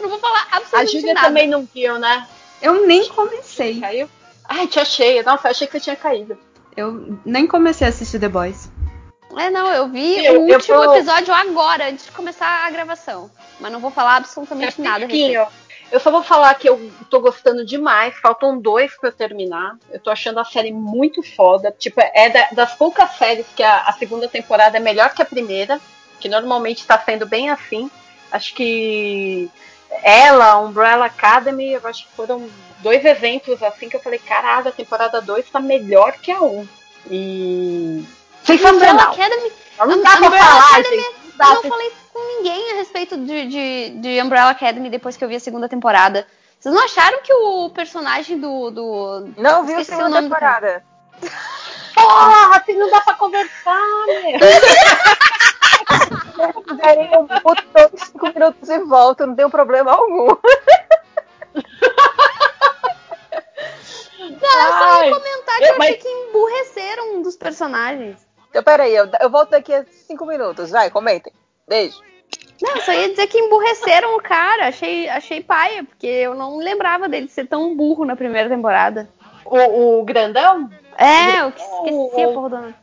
Não 0.00 0.08
vou 0.08 0.18
falar 0.18 0.46
A 0.50 0.56
absolutamente 0.56 0.92
Júlia 1.00 1.14
nada. 1.14 1.26
também 1.26 1.48
não 1.48 1.68
viu, 1.72 1.98
né? 1.98 2.26
Eu 2.60 2.86
nem 2.86 3.08
comecei. 3.08 3.80
Caiu? 3.80 4.08
Ai, 4.48 4.66
te 4.66 4.78
achei. 4.80 5.22
Nossa, 5.22 5.46
eu 5.48 5.50
achei 5.50 5.66
que 5.66 5.72
você 5.74 5.80
tinha 5.80 5.96
caído. 5.96 6.38
Eu 6.76 7.18
nem 7.24 7.46
comecei 7.46 7.86
a 7.86 7.90
assistir 7.90 8.18
The 8.18 8.28
Boys. 8.28 8.70
É, 9.36 9.50
não, 9.50 9.66
eu 9.72 9.88
vi 9.88 10.24
Eu- 10.24 10.42
o 10.42 10.48
eu 10.48 10.54
último 10.56 10.82
tô- 10.82 10.94
episódio 10.94 11.34
agora, 11.34 11.88
antes 11.88 12.06
de 12.06 12.12
começar 12.12 12.66
a 12.66 12.70
gravação. 12.70 13.30
Mas 13.60 13.72
não 13.72 13.80
vou 13.80 13.90
falar 13.90 14.16
absolutamente 14.16 14.80
nada. 14.80 15.04
a 15.04 15.08
respeito. 15.08 15.34
pouquinho. 15.34 15.66
Eu 15.92 16.00
só 16.00 16.10
vou 16.10 16.22
falar 16.22 16.52
que 16.54 16.68
eu 16.68 16.90
tô 17.10 17.20
gostando 17.20 17.64
demais. 17.64 18.14
Faltam 18.18 18.58
dois 18.58 18.92
pra 18.98 19.08
eu 19.08 19.12
terminar. 19.12 19.76
Eu 19.90 20.00
tô 20.00 20.10
achando 20.10 20.38
a 20.40 20.44
série 20.44 20.72
muito 20.72 21.22
foda. 21.22 21.74
Tipo, 21.78 22.00
é 22.00 22.28
da- 22.30 22.48
das 22.52 22.74
poucas 22.74 23.10
séries 23.16 23.46
que 23.54 23.62
a, 23.62 23.82
a 23.82 23.92
segunda 23.92 24.26
temporada 24.28 24.76
é 24.76 24.80
melhor 24.80 25.10
que 25.14 25.22
a 25.22 25.26
primeira. 25.26 25.80
Que 26.20 26.28
normalmente 26.28 26.86
tá 26.86 26.98
sendo 26.98 27.26
bem 27.26 27.50
assim. 27.50 27.90
Acho 28.30 28.54
que 28.54 29.50
ela, 30.02 30.58
Umbrella 30.58 31.06
Academy, 31.06 31.72
eu 31.72 31.80
acho 31.84 32.06
que 32.06 32.12
foram 32.12 32.48
dois 32.80 33.04
exemplos 33.04 33.62
assim 33.62 33.88
que 33.88 33.96
eu 33.96 34.00
falei, 34.00 34.18
caralho, 34.18 34.68
a 34.68 34.72
temporada 34.72 35.20
2 35.20 35.50
tá 35.50 35.60
melhor 35.60 36.12
que 36.12 36.30
a 36.30 36.40
1. 36.40 36.46
Um. 36.46 36.68
E. 37.10 38.04
Umbrella 38.42 38.58
Sensacional. 38.58 39.12
Academy, 39.12 39.52
Não 39.78 40.02
dá 40.02 40.16
pra 40.16 40.26
Umbrella 40.26 40.44
falar, 40.44 40.70
Academy, 40.70 40.96
gente. 40.96 41.16
Não 41.24 41.36
dá 41.36 41.46
eu 41.46 41.54
não 41.54 41.62
falei 41.62 41.92
com 42.12 42.36
ninguém 42.36 42.72
a 42.72 42.74
respeito 42.76 43.16
de, 43.18 43.46
de, 43.46 43.90
de 44.00 44.22
Umbrella 44.22 44.50
Academy 44.50 44.88
depois 44.88 45.16
que 45.16 45.24
eu 45.24 45.28
vi 45.28 45.36
a 45.36 45.40
segunda 45.40 45.68
temporada. 45.68 46.26
Vocês 46.58 46.74
não 46.74 46.84
acharam 46.84 47.22
que 47.22 47.32
o 47.32 47.70
personagem 47.70 48.38
do. 48.38 48.70
do... 48.70 49.28
Não 49.36 49.64
vi 49.66 49.74
a 49.74 49.84
segunda 49.84 50.08
nome 50.08 50.28
do 50.28 50.34
temporada. 50.34 50.82
Porra, 51.94 52.56
assim 52.56 52.74
não 52.76 52.90
dá 52.90 53.00
pra 53.00 53.14
conversar, 53.14 53.80
meu. 54.06 54.38
Daí 56.76 57.12
eu 57.12 57.22
boto 57.42 57.62
todos 57.72 58.02
os 58.02 58.08
cinco 58.08 58.26
minutos 58.34 58.68
e 58.68 58.78
volto, 58.80 59.26
não 59.26 59.34
tem 59.34 59.48
problema 59.48 59.92
algum. 59.92 60.36
Não, 64.18 64.60
eu 64.62 64.72
só 64.72 65.04
ia 65.04 65.10
comentar 65.14 65.56
que 65.58 65.64
eu- 65.64 65.68
eu 65.68 65.82
achei 65.82 65.94
que 65.94 66.08
emburreceram 66.08 67.16
um 67.16 67.22
dos 67.22 67.36
personagens. 67.36 68.16
Então, 68.50 68.62
peraí, 68.62 68.94
eu, 68.94 69.08
eu 69.20 69.30
volto 69.30 69.50
daqui 69.50 69.72
a 69.74 69.84
cinco 70.06 70.26
minutos. 70.26 70.70
Vai, 70.70 70.90
comentem. 70.90 71.32
Beijo. 71.68 72.00
Não, 72.60 72.74
eu 72.76 72.80
só 72.82 72.92
ia 72.92 73.10
dizer 73.10 73.26
que 73.26 73.38
emburreceram 73.38 74.16
o 74.16 74.22
cara. 74.22 74.68
Achei, 74.68 75.08
achei 75.08 75.42
paia, 75.42 75.84
porque 75.84 76.06
eu 76.06 76.34
não 76.34 76.56
lembrava 76.58 77.08
dele 77.08 77.28
ser 77.28 77.46
tão 77.46 77.76
burro 77.76 78.04
na 78.04 78.16
primeira 78.16 78.48
temporada. 78.48 79.08
O, 79.44 80.00
o 80.00 80.04
grandão? 80.04 80.70
É, 80.98 81.40
eu 81.40 81.48
esqueci 81.48 82.22
a 82.22 82.28
porra 82.32 82.48
do 82.50 82.56
nome. 82.58 82.74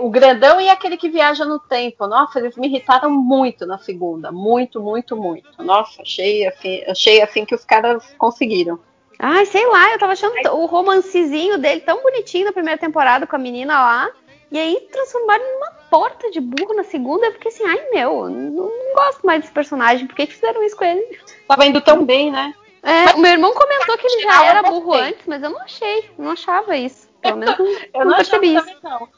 O 0.00 0.08
grandão 0.08 0.60
e 0.60 0.68
aquele 0.70 0.96
que 0.96 1.08
viaja 1.10 1.44
no 1.44 1.58
tempo. 1.58 2.06
Nossa, 2.06 2.38
eles 2.38 2.56
me 2.56 2.66
irritaram 2.66 3.10
muito 3.10 3.66
na 3.66 3.76
segunda. 3.78 4.32
Muito, 4.32 4.80
muito, 4.80 5.16
muito. 5.16 5.62
Nossa, 5.62 6.00
achei 6.02 6.46
assim, 6.46 6.82
achei 6.88 7.20
assim 7.22 7.44
que 7.44 7.54
os 7.54 7.64
caras 7.64 8.14
conseguiram. 8.16 8.78
Ai, 9.18 9.44
sei 9.44 9.66
lá, 9.66 9.92
eu 9.92 9.98
tava 9.98 10.12
achando 10.12 10.32
t- 10.34 10.48
o 10.48 10.64
romancezinho 10.64 11.58
dele 11.58 11.82
tão 11.82 12.02
bonitinho 12.02 12.46
na 12.46 12.52
primeira 12.52 12.78
temporada 12.78 13.26
com 13.26 13.36
a 13.36 13.38
menina 13.38 13.74
lá. 13.78 14.08
E 14.50 14.58
aí 14.58 14.88
transformaram 14.90 15.44
numa 15.44 15.70
porta 15.90 16.30
de 16.30 16.40
burro 16.40 16.74
na 16.74 16.82
segunda. 16.84 17.26
Eu 17.26 17.32
fiquei 17.32 17.52
assim, 17.52 17.64
ai 17.66 17.90
meu, 17.92 18.30
não, 18.30 18.70
gosto 18.94 19.26
mais 19.26 19.42
desse 19.42 19.52
personagem. 19.52 20.06
Por 20.06 20.16
que, 20.16 20.26
que 20.26 20.32
fizeram 20.32 20.64
isso 20.64 20.74
com 20.76 20.84
ele? 20.84 21.18
Tava 21.46 21.66
indo 21.66 21.82
tão 21.82 22.04
bem, 22.06 22.30
né? 22.32 22.54
É, 22.82 23.14
o 23.14 23.18
meu 23.18 23.30
irmão 23.32 23.52
comentou 23.52 23.98
que 23.98 24.06
ele 24.06 24.22
já 24.22 24.42
era 24.46 24.62
burro 24.62 24.94
antes, 24.94 25.20
mas 25.26 25.42
eu 25.42 25.50
não 25.50 25.60
achei, 25.60 26.10
não 26.16 26.30
achava 26.30 26.74
isso. 26.78 27.09
Pelo 27.20 27.36
menos 27.36 27.58
não, 27.58 27.66
Eu 27.94 28.06
não 28.06 28.16
percebi 28.16 28.54
isso. 28.54 28.64
também, 28.64 28.76
não. 28.82 29.08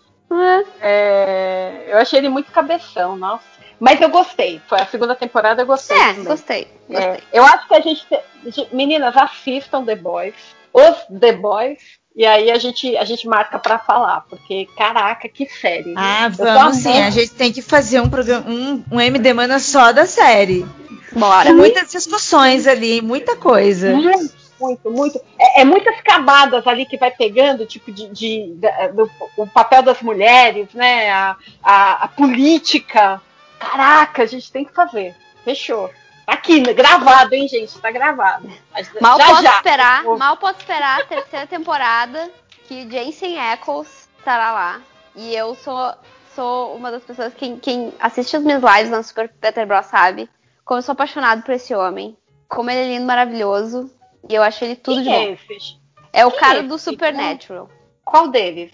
É. 0.40 0.64
É, 0.80 1.84
eu 1.88 1.98
achei 1.98 2.18
ele 2.18 2.28
muito 2.28 2.50
cabeção, 2.50 3.16
nossa. 3.16 3.44
Mas 3.78 4.00
eu 4.00 4.08
gostei. 4.08 4.60
Foi 4.68 4.80
a 4.80 4.86
segunda 4.86 5.14
temporada, 5.14 5.62
eu 5.62 5.66
gostei. 5.66 5.96
É, 5.96 6.08
também. 6.08 6.24
gostei, 6.24 6.68
É, 6.90 7.06
gostei. 7.06 7.24
eu 7.32 7.44
acho 7.44 7.68
que 7.68 7.74
a 7.74 7.80
gente, 7.80 8.06
te- 8.06 8.50
gente- 8.50 8.74
Meninas, 8.74 9.16
assistam 9.16 9.84
The 9.84 9.96
Boys. 9.96 10.34
Os 10.72 11.18
The 11.20 11.32
Boys. 11.32 11.78
E 12.14 12.24
aí 12.26 12.50
a 12.50 12.58
gente, 12.58 12.96
a 12.96 13.04
gente 13.04 13.26
marca 13.26 13.58
pra 13.58 13.78
falar. 13.78 14.22
Porque, 14.28 14.66
caraca, 14.76 15.28
que 15.28 15.46
série. 15.46 15.94
Ah, 15.96 16.26
Eu 16.30 16.36
tô 16.36 16.44
vamos 16.44 16.76
sim. 16.76 17.02
A 17.02 17.10
gente 17.10 17.32
tem 17.32 17.52
que 17.52 17.60
fazer 17.62 18.00
um 18.00 18.08
programa, 18.08 18.48
um, 18.48 18.84
um 18.90 19.00
MD 19.00 19.32
Mana 19.32 19.58
só 19.58 19.92
da 19.92 20.06
série. 20.06 20.64
Bora. 21.12 21.44
Tem 21.46 21.54
muitas 21.54 21.90
discussões 21.90 22.66
ali, 22.66 23.00
muita 23.02 23.36
coisa. 23.36 23.90
Muito, 23.94 24.32
muito, 24.62 24.90
muito. 24.90 25.20
É, 25.38 25.60
é 25.60 25.64
muitas 25.64 26.00
camadas 26.02 26.66
ali 26.66 26.86
que 26.86 26.96
vai 26.96 27.10
pegando, 27.10 27.66
tipo, 27.66 27.90
de, 27.92 28.08
de- 28.08 28.54
da- 28.54 28.88
do, 28.88 29.10
o 29.36 29.46
papel 29.46 29.82
das 29.82 30.00
mulheres, 30.00 30.72
né? 30.72 31.10
A, 31.10 31.36
a, 31.62 32.04
a 32.04 32.08
política. 32.08 33.20
Caraca, 33.58 34.22
a 34.22 34.26
gente 34.26 34.50
tem 34.50 34.64
que 34.64 34.72
fazer. 34.72 35.14
Fechou. 35.44 35.90
Aqui, 36.26 36.60
gravado, 36.60 37.34
hein, 37.34 37.48
gente? 37.48 37.78
Tá 37.80 37.90
gravado. 37.90 38.48
Mal 39.00 39.18
já, 39.18 39.26
posso 39.26 39.42
já. 39.42 39.56
esperar, 39.56 40.02
Vou- 40.04 40.16
mal 40.18 40.36
posso 40.36 40.58
esperar 40.60 41.00
a 41.00 41.04
terceira 41.04 41.46
temporada 41.46 42.30
que 42.68 42.88
Jensen 42.90 43.38
Ackles 43.38 44.08
estará 44.18 44.52
lá. 44.52 44.80
E 45.16 45.34
eu 45.34 45.54
sou, 45.56 45.92
sou 46.34 46.74
uma 46.76 46.90
das 46.90 47.02
pessoas 47.02 47.34
que 47.34 47.56
quem 47.56 47.92
assiste 48.00 48.36
as 48.36 48.42
minhas 48.42 48.62
lives 48.62 48.90
na 48.90 49.02
Super 49.02 49.28
Peter 49.28 49.66
Bros 49.66 49.86
sabe 49.86 50.28
como 50.64 50.78
eu 50.78 50.82
sou 50.82 50.92
apaixonado 50.92 51.42
por 51.42 51.52
esse 51.54 51.74
homem. 51.74 52.16
Como 52.48 52.70
ele 52.70 52.80
é 52.80 52.94
lindo, 52.94 53.06
maravilhoso. 53.06 53.90
E 54.28 54.34
eu 54.34 54.42
acho 54.42 54.64
ele 54.64 54.76
tudo 54.76 54.96
Quem 54.96 55.04
de 55.04 55.10
é 55.10 55.26
bom. 55.26 55.32
esse? 55.54 55.76
É 56.12 56.26
o 56.26 56.30
Quem 56.30 56.40
cara 56.40 56.58
é 56.60 56.62
do? 56.62 56.78
Supernatural. 56.78 57.68
Qual 58.04 58.28
deles? 58.28 58.72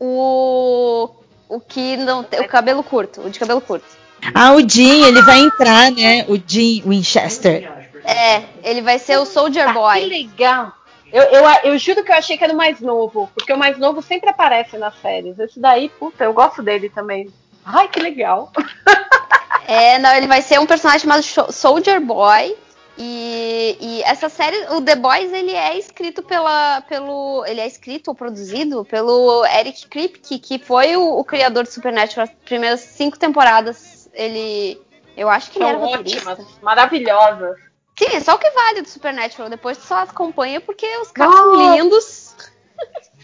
O. 0.00 1.10
O 1.48 1.60
que 1.60 1.96
não 1.96 2.22
tem. 2.22 2.40
O 2.40 2.48
cabelo 2.48 2.82
curto. 2.82 3.22
O 3.22 3.30
de 3.30 3.38
cabelo 3.38 3.60
curto. 3.60 3.86
Ah, 4.34 4.52
o 4.52 4.68
Jim, 4.68 5.04
ele 5.04 5.22
vai 5.22 5.38
entrar, 5.40 5.90
né? 5.90 6.24
O 6.28 6.36
Jim 6.44 6.82
Winchester. 6.86 7.70
É, 8.04 8.42
ele 8.62 8.80
vai 8.82 8.98
ser 8.98 9.18
o 9.18 9.24
Soldier 9.26 9.68
que 9.68 9.72
Boy. 9.74 10.06
legal. 10.06 10.72
Eu, 11.12 11.22
eu, 11.24 11.44
eu 11.64 11.78
juro 11.78 12.04
que 12.04 12.12
eu 12.12 12.16
achei 12.16 12.36
que 12.36 12.44
era 12.44 12.52
o 12.52 12.56
mais 12.56 12.80
novo, 12.80 13.30
porque 13.34 13.52
o 13.52 13.58
mais 13.58 13.78
novo 13.78 14.02
sempre 14.02 14.28
aparece 14.28 14.76
nas 14.76 14.94
séries. 15.00 15.38
Esse 15.38 15.58
daí, 15.58 15.88
puta, 15.88 16.24
eu 16.24 16.32
gosto 16.34 16.62
dele 16.62 16.90
também. 16.90 17.30
Ai, 17.64 17.88
que 17.88 18.00
legal. 18.00 18.52
É, 19.70 19.98
não, 19.98 20.14
ele 20.14 20.26
vai 20.26 20.40
ser 20.40 20.58
um 20.58 20.64
personagem 20.64 21.00
chamado 21.00 21.52
Soldier 21.52 22.00
Boy. 22.00 22.56
E, 23.00 23.76
e 23.80 24.02
essa 24.02 24.28
série, 24.28 24.56
o 24.74 24.80
The 24.82 24.96
Boys, 24.96 25.32
ele 25.32 25.52
é 25.52 25.78
escrito 25.78 26.20
pela, 26.22 26.80
pelo. 26.82 27.44
Ele 27.46 27.60
é 27.60 27.66
escrito 27.66 28.08
ou 28.08 28.14
produzido 28.14 28.84
pelo 28.84 29.46
Eric 29.46 29.86
Kripke, 29.86 30.38
que 30.40 30.58
foi 30.58 30.96
o, 30.96 31.18
o 31.18 31.24
criador 31.24 31.62
de 31.62 31.72
Supernatural. 31.72 32.24
As 32.24 32.34
primeiras 32.44 32.80
cinco 32.80 33.16
temporadas, 33.18 34.10
ele. 34.12 34.80
Eu 35.16 35.28
acho 35.28 35.50
que 35.50 35.58
ele 35.58 35.66
era 35.66 35.78
São 35.78 35.86
roteirista. 35.88 36.30
ótimas, 36.32 36.60
maravilhosas. 36.60 37.56
Sim, 37.96 38.06
é 38.16 38.20
só 38.20 38.34
o 38.34 38.38
que 38.38 38.50
vale 38.50 38.82
do 38.82 38.88
Supernatural. 38.88 39.48
Depois 39.48 39.78
tu 39.78 39.84
só 39.84 39.98
acompanha 39.98 40.60
porque 40.60 40.86
os 40.98 41.10
caras 41.12 41.34
são 41.34 41.74
lindos. 41.76 42.34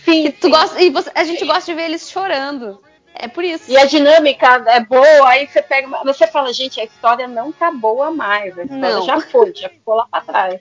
Sim, 0.04 0.26
E, 0.26 0.36
sim. 0.40 0.50
gosta, 0.50 0.80
e 0.82 0.90
você- 0.90 1.10
a 1.14 1.24
gente 1.24 1.44
gosta 1.44 1.64
de 1.66 1.74
ver 1.74 1.84
eles 1.84 2.10
chorando. 2.10 2.80
É 3.16 3.28
por 3.28 3.44
isso. 3.44 3.70
E 3.70 3.76
a 3.76 3.84
dinâmica 3.84 4.64
é 4.66 4.80
boa, 4.80 5.28
aí 5.28 5.46
você 5.46 5.62
pega. 5.62 5.86
uma- 5.86 6.02
Você 6.04 6.26
fala, 6.26 6.52
gente, 6.52 6.80
a 6.80 6.84
história 6.84 7.28
não 7.28 7.52
tá 7.52 7.70
boa 7.70 8.10
mais. 8.10 8.58
A 8.58 8.62
história 8.64 8.96
Não. 8.96 9.06
já 9.06 9.20
foi, 9.20 9.54
já 9.54 9.68
ficou 9.68 9.94
lá 9.94 10.06
pra 10.10 10.20
trás. 10.20 10.60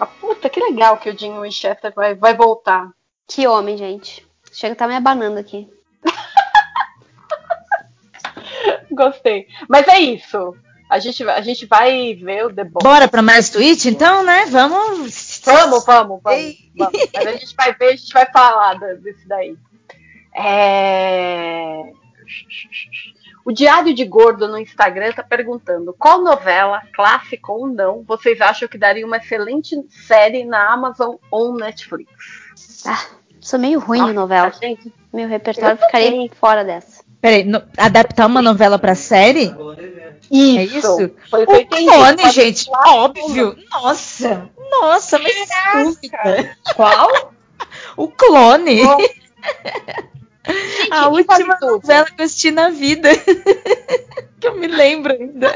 Ah, 0.00 0.06
puta, 0.06 0.48
que 0.48 0.60
legal 0.60 0.96
que 0.98 1.10
o 1.10 1.18
Jim 1.18 1.38
Winchester 1.40 1.92
vai, 1.94 2.14
vai 2.14 2.34
voltar. 2.34 2.88
Que 3.28 3.46
homem, 3.46 3.76
gente. 3.76 4.26
Chega 4.52 4.72
a 4.72 4.76
tá 4.76 4.88
me 4.88 4.94
abanando 4.94 5.38
aqui. 5.38 5.68
Gostei. 8.90 9.46
Mas 9.68 9.86
é 9.88 9.98
isso. 9.98 10.54
A 10.88 10.98
gente, 11.00 11.28
a 11.28 11.40
gente 11.40 11.66
vai 11.66 12.14
ver 12.14 12.46
o 12.46 12.54
The 12.54 12.62
Boys. 12.64 12.84
Bora 12.84 13.08
pra 13.08 13.20
mais 13.20 13.50
tweet, 13.50 13.88
então, 13.88 14.22
né? 14.22 14.46
Vamos. 14.46 15.40
Vamos, 15.44 15.84
vamos, 15.84 15.84
vamos, 15.84 16.20
vamos. 16.22 16.56
Mas 17.12 17.26
a 17.26 17.32
gente 17.32 17.54
vai 17.56 17.74
ver, 17.74 17.86
a 17.88 17.96
gente 17.96 18.12
vai 18.12 18.26
falar 18.30 18.74
desse 19.00 19.26
daí. 19.26 19.56
É... 20.36 21.82
O 23.44 23.52
Diário 23.52 23.94
de 23.94 24.04
Gordo 24.04 24.48
no 24.48 24.58
Instagram 24.58 25.12
tá 25.12 25.22
perguntando 25.22 25.94
qual 25.96 26.20
novela, 26.22 26.82
clássica 26.92 27.52
ou 27.52 27.68
não, 27.68 28.02
vocês 28.02 28.40
acham 28.40 28.66
que 28.68 28.76
daria 28.76 29.06
uma 29.06 29.18
excelente 29.18 29.76
série 30.06 30.44
na 30.44 30.72
Amazon 30.72 31.14
ou 31.30 31.54
Netflix? 31.56 32.10
Ah, 32.84 33.04
sou 33.40 33.58
meio 33.60 33.78
ruim 33.78 34.00
Ah, 34.00 34.06
de 34.06 34.12
novela. 34.14 34.52
gente, 34.60 34.92
Meu 35.12 35.28
repertório 35.28 35.76
ficaria 35.78 36.28
fora 36.40 36.64
dessa. 36.64 37.04
Peraí, 37.20 37.44
no- 37.44 37.62
adaptar 37.78 38.26
uma 38.26 38.42
novela 38.42 38.78
pra 38.80 38.94
série? 38.96 39.54
Isso. 40.30 40.58
É 40.58 40.64
isso? 40.64 41.10
Foi 41.30 41.44
o 41.44 41.46
que 41.46 41.64
clone, 41.64 42.32
gente, 42.32 42.68
óbvio. 42.88 43.56
Nossa, 43.70 44.50
nossa, 44.70 45.18
mas 45.20 45.34
dúvida. 45.72 46.56
Qual? 46.74 47.32
O 47.96 48.08
clone. 48.08 48.80
Qual? 50.88 51.00
A 51.00 51.08
última 51.08 51.58
novela 51.60 52.06
que 52.06 52.20
eu 52.20 52.24
assisti 52.24 52.50
na 52.50 52.70
vida. 52.70 53.08
que 54.40 54.46
eu 54.46 54.56
me 54.56 54.66
lembro 54.66 55.12
ainda. 55.12 55.52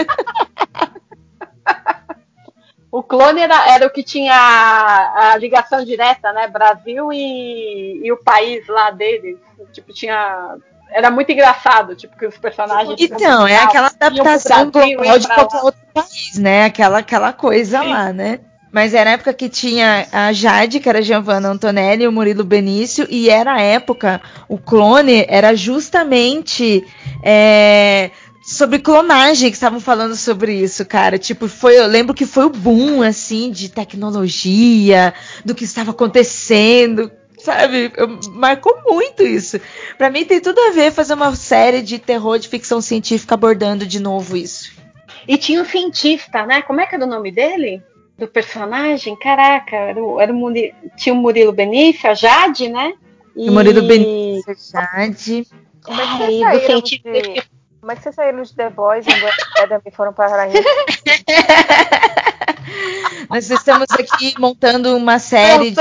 O 2.90 3.04
clone 3.04 3.40
era, 3.40 3.72
era 3.72 3.86
o 3.86 3.90
que 3.90 4.02
tinha 4.02 4.34
a, 4.34 5.32
a 5.32 5.36
ligação 5.36 5.84
direta, 5.84 6.32
né? 6.32 6.48
Brasil 6.48 7.12
e, 7.12 8.00
e 8.04 8.10
o 8.10 8.16
país 8.16 8.66
lá 8.66 8.90
deles. 8.90 9.38
Tipo, 9.72 9.92
tinha. 9.92 10.56
Era 10.90 11.08
muito 11.08 11.30
engraçado, 11.30 11.94
tipo, 11.94 12.16
que 12.18 12.26
os 12.26 12.36
personagens. 12.36 12.96
Então, 12.98 13.46
é 13.46 13.58
aquela 13.58 13.86
adaptação 13.86 14.72
global 14.72 15.18
de 15.20 15.28
qualquer 15.28 15.62
outro 15.62 15.80
país, 15.94 16.36
né? 16.36 16.64
Aquela, 16.64 16.98
aquela 16.98 17.32
coisa 17.32 17.80
Sim. 17.80 17.90
lá, 17.90 18.12
né? 18.12 18.40
Mas 18.72 18.94
era 18.94 19.10
a 19.10 19.12
época 19.14 19.32
que 19.34 19.48
tinha 19.48 20.06
a 20.12 20.32
Jade, 20.32 20.78
que 20.78 20.88
era 20.88 21.02
Giovanna 21.02 21.48
Antonelli, 21.48 22.06
o 22.06 22.12
Murilo 22.12 22.44
Benício, 22.44 23.06
e 23.10 23.28
era 23.28 23.54
a 23.54 23.60
época, 23.60 24.20
o 24.48 24.56
clone 24.58 25.24
era 25.28 25.56
justamente 25.56 26.84
é, 27.22 28.10
sobre 28.42 28.78
clonagem 28.78 29.50
que 29.50 29.56
estavam 29.56 29.80
falando 29.80 30.14
sobre 30.14 30.54
isso, 30.54 30.84
cara. 30.86 31.18
Tipo, 31.18 31.48
foi, 31.48 31.78
eu 31.78 31.86
lembro 31.86 32.14
que 32.14 32.24
foi 32.24 32.44
o 32.44 32.50
boom, 32.50 33.02
assim, 33.02 33.50
de 33.50 33.68
tecnologia, 33.68 35.12
do 35.44 35.54
que 35.54 35.64
estava 35.64 35.90
acontecendo, 35.90 37.10
sabe? 37.38 37.92
Eu- 37.96 38.20
marcou 38.34 38.82
muito 38.86 39.24
isso. 39.24 39.60
Pra 39.98 40.10
mim 40.10 40.24
tem 40.24 40.40
tudo 40.40 40.60
a 40.60 40.70
ver 40.70 40.92
fazer 40.92 41.14
uma 41.14 41.34
série 41.34 41.82
de 41.82 41.98
terror 41.98 42.38
de 42.38 42.48
ficção 42.48 42.80
científica 42.80 43.34
abordando 43.34 43.84
de 43.84 43.98
novo 44.00 44.36
isso. 44.36 44.70
E 45.26 45.36
tinha 45.36 45.60
um 45.60 45.64
cientista, 45.64 46.46
né? 46.46 46.62
Como 46.62 46.80
é 46.80 46.86
que 46.86 46.94
era 46.94 47.04
o 47.04 47.08
nome 47.08 47.30
dele? 47.30 47.82
Do 48.20 48.28
personagem? 48.28 49.16
Caraca, 49.16 49.74
era 49.74 50.04
o, 50.04 50.20
era 50.20 50.30
o 50.32 50.36
Muri- 50.36 50.74
tinha 50.96 51.14
o 51.14 51.16
Murilo 51.16 51.52
Benício, 51.52 52.08
a 52.10 52.14
Jade, 52.14 52.68
né? 52.68 52.92
E... 53.34 53.48
O 53.48 53.52
Murilo 53.52 53.82
Benício, 53.82 54.54
Jade. 54.72 55.46
Como 55.82 56.00
é 56.00 56.04
que 56.04 56.10
Ai, 56.10 56.18
vocês 56.18 56.38
do 56.38 56.44
saíram 56.44 56.66
cientista 56.66 57.10
de... 57.12 57.42
Como 57.80 57.92
é 57.92 57.96
que 57.96 58.02
vocês 58.02 58.14
saíram 58.14 58.42
de 58.42 58.54
The 58.54 58.70
Boys 58.70 59.06
e 59.06 59.20
Black 59.20 59.42
Academy 59.56 59.82
e 59.86 59.90
foram 59.90 60.12
para 60.12 60.42
a? 60.44 60.48
Nós 63.30 63.48
estamos 63.50 63.86
aqui 63.92 64.34
montando 64.38 64.94
uma 64.96 65.18
série 65.18 65.70
de 65.70 65.76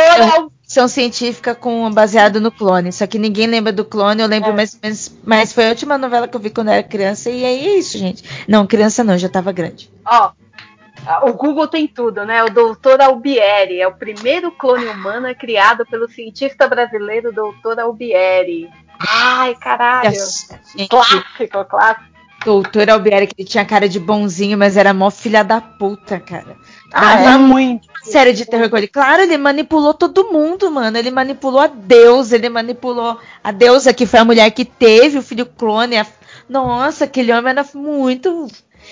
ficção 0.61 0.87
científica 0.87 1.53
com 1.55 1.89
baseado 1.91 2.39
no 2.39 2.51
clone. 2.51 2.91
Só 2.93 3.05
que 3.07 3.17
ninguém 3.19 3.47
lembra 3.47 3.73
do 3.73 3.83
clone, 3.83 4.21
eu 4.21 4.27
lembro 4.27 4.51
É. 4.51 4.53
mais 4.53 4.73
ou 4.75 4.79
menos. 4.81 5.11
Mas 5.23 5.51
foi 5.51 5.65
a 5.65 5.69
última 5.69 5.97
novela 5.97 6.27
que 6.27 6.35
eu 6.35 6.39
vi 6.39 6.49
quando 6.51 6.67
eu 6.69 6.75
era 6.75 6.83
criança, 6.83 7.29
e 7.29 7.43
aí 7.43 7.67
é 7.67 7.77
isso, 7.77 7.97
gente. 7.97 8.23
Não, 8.47 8.65
criança 8.67 9.03
não, 9.03 9.17
já 9.17 9.27
tava 9.27 9.51
grande. 9.51 9.89
Ó, 10.05 10.31
o 11.23 11.33
Google 11.33 11.67
tem 11.67 11.87
tudo, 11.87 12.25
né? 12.25 12.43
O 12.43 12.49
doutor 12.49 13.01
Albieri 13.01 13.79
é 13.81 13.87
o 13.87 13.93
primeiro 13.95 14.51
clone 14.51 14.85
humano 14.85 15.33
criado 15.35 15.85
pelo 15.85 16.07
cientista 16.09 16.67
brasileiro 16.67 17.31
doutor 17.33 17.79
Albieri. 17.79 18.69
Ai, 18.99 19.55
caralho. 19.55 20.11
Gente, 20.11 20.89
Clássico, 20.89 21.65
clássico. 21.69 22.03
doutor 22.45 22.89
Albieri, 22.89 23.27
que 23.27 23.33
ele 23.41 23.47
tinha 23.47 23.65
cara 23.65 23.87
de 23.87 23.99
bonzinho, 23.99 24.57
mas 24.57 24.75
era 24.77 24.93
mó 24.93 25.09
filha 25.09 25.43
da 25.43 25.59
puta, 25.61 26.19
cara. 26.19 26.55
Ah, 26.91 27.15
Dava 27.15 27.29
é 27.31 27.37
muito. 27.37 27.87
série 28.03 28.33
de 28.33 28.45
terror 28.45 28.69
com 28.69 28.77
ele. 28.77 28.87
Claro, 28.87 29.21
ele 29.21 29.37
manipulou 29.37 29.93
todo 29.93 30.31
mundo, 30.31 30.69
mano. 30.71 30.97
Ele 30.97 31.11
manipulou 31.11 31.61
a 31.61 31.67
Deus, 31.67 32.31
ele 32.31 32.49
manipulou 32.49 33.17
a 33.43 33.51
deusa 33.51 33.93
que 33.93 34.05
foi 34.05 34.19
a 34.19 34.25
mulher 34.25 34.49
que 34.51 34.65
teve 34.65 35.17
o 35.17 35.23
filho 35.23 35.45
clone. 35.45 35.97
a- 35.97 36.05
Nossa, 36.49 37.05
aquele 37.05 37.31
homem 37.31 37.51
era 37.51 37.65
muito. 37.73 38.47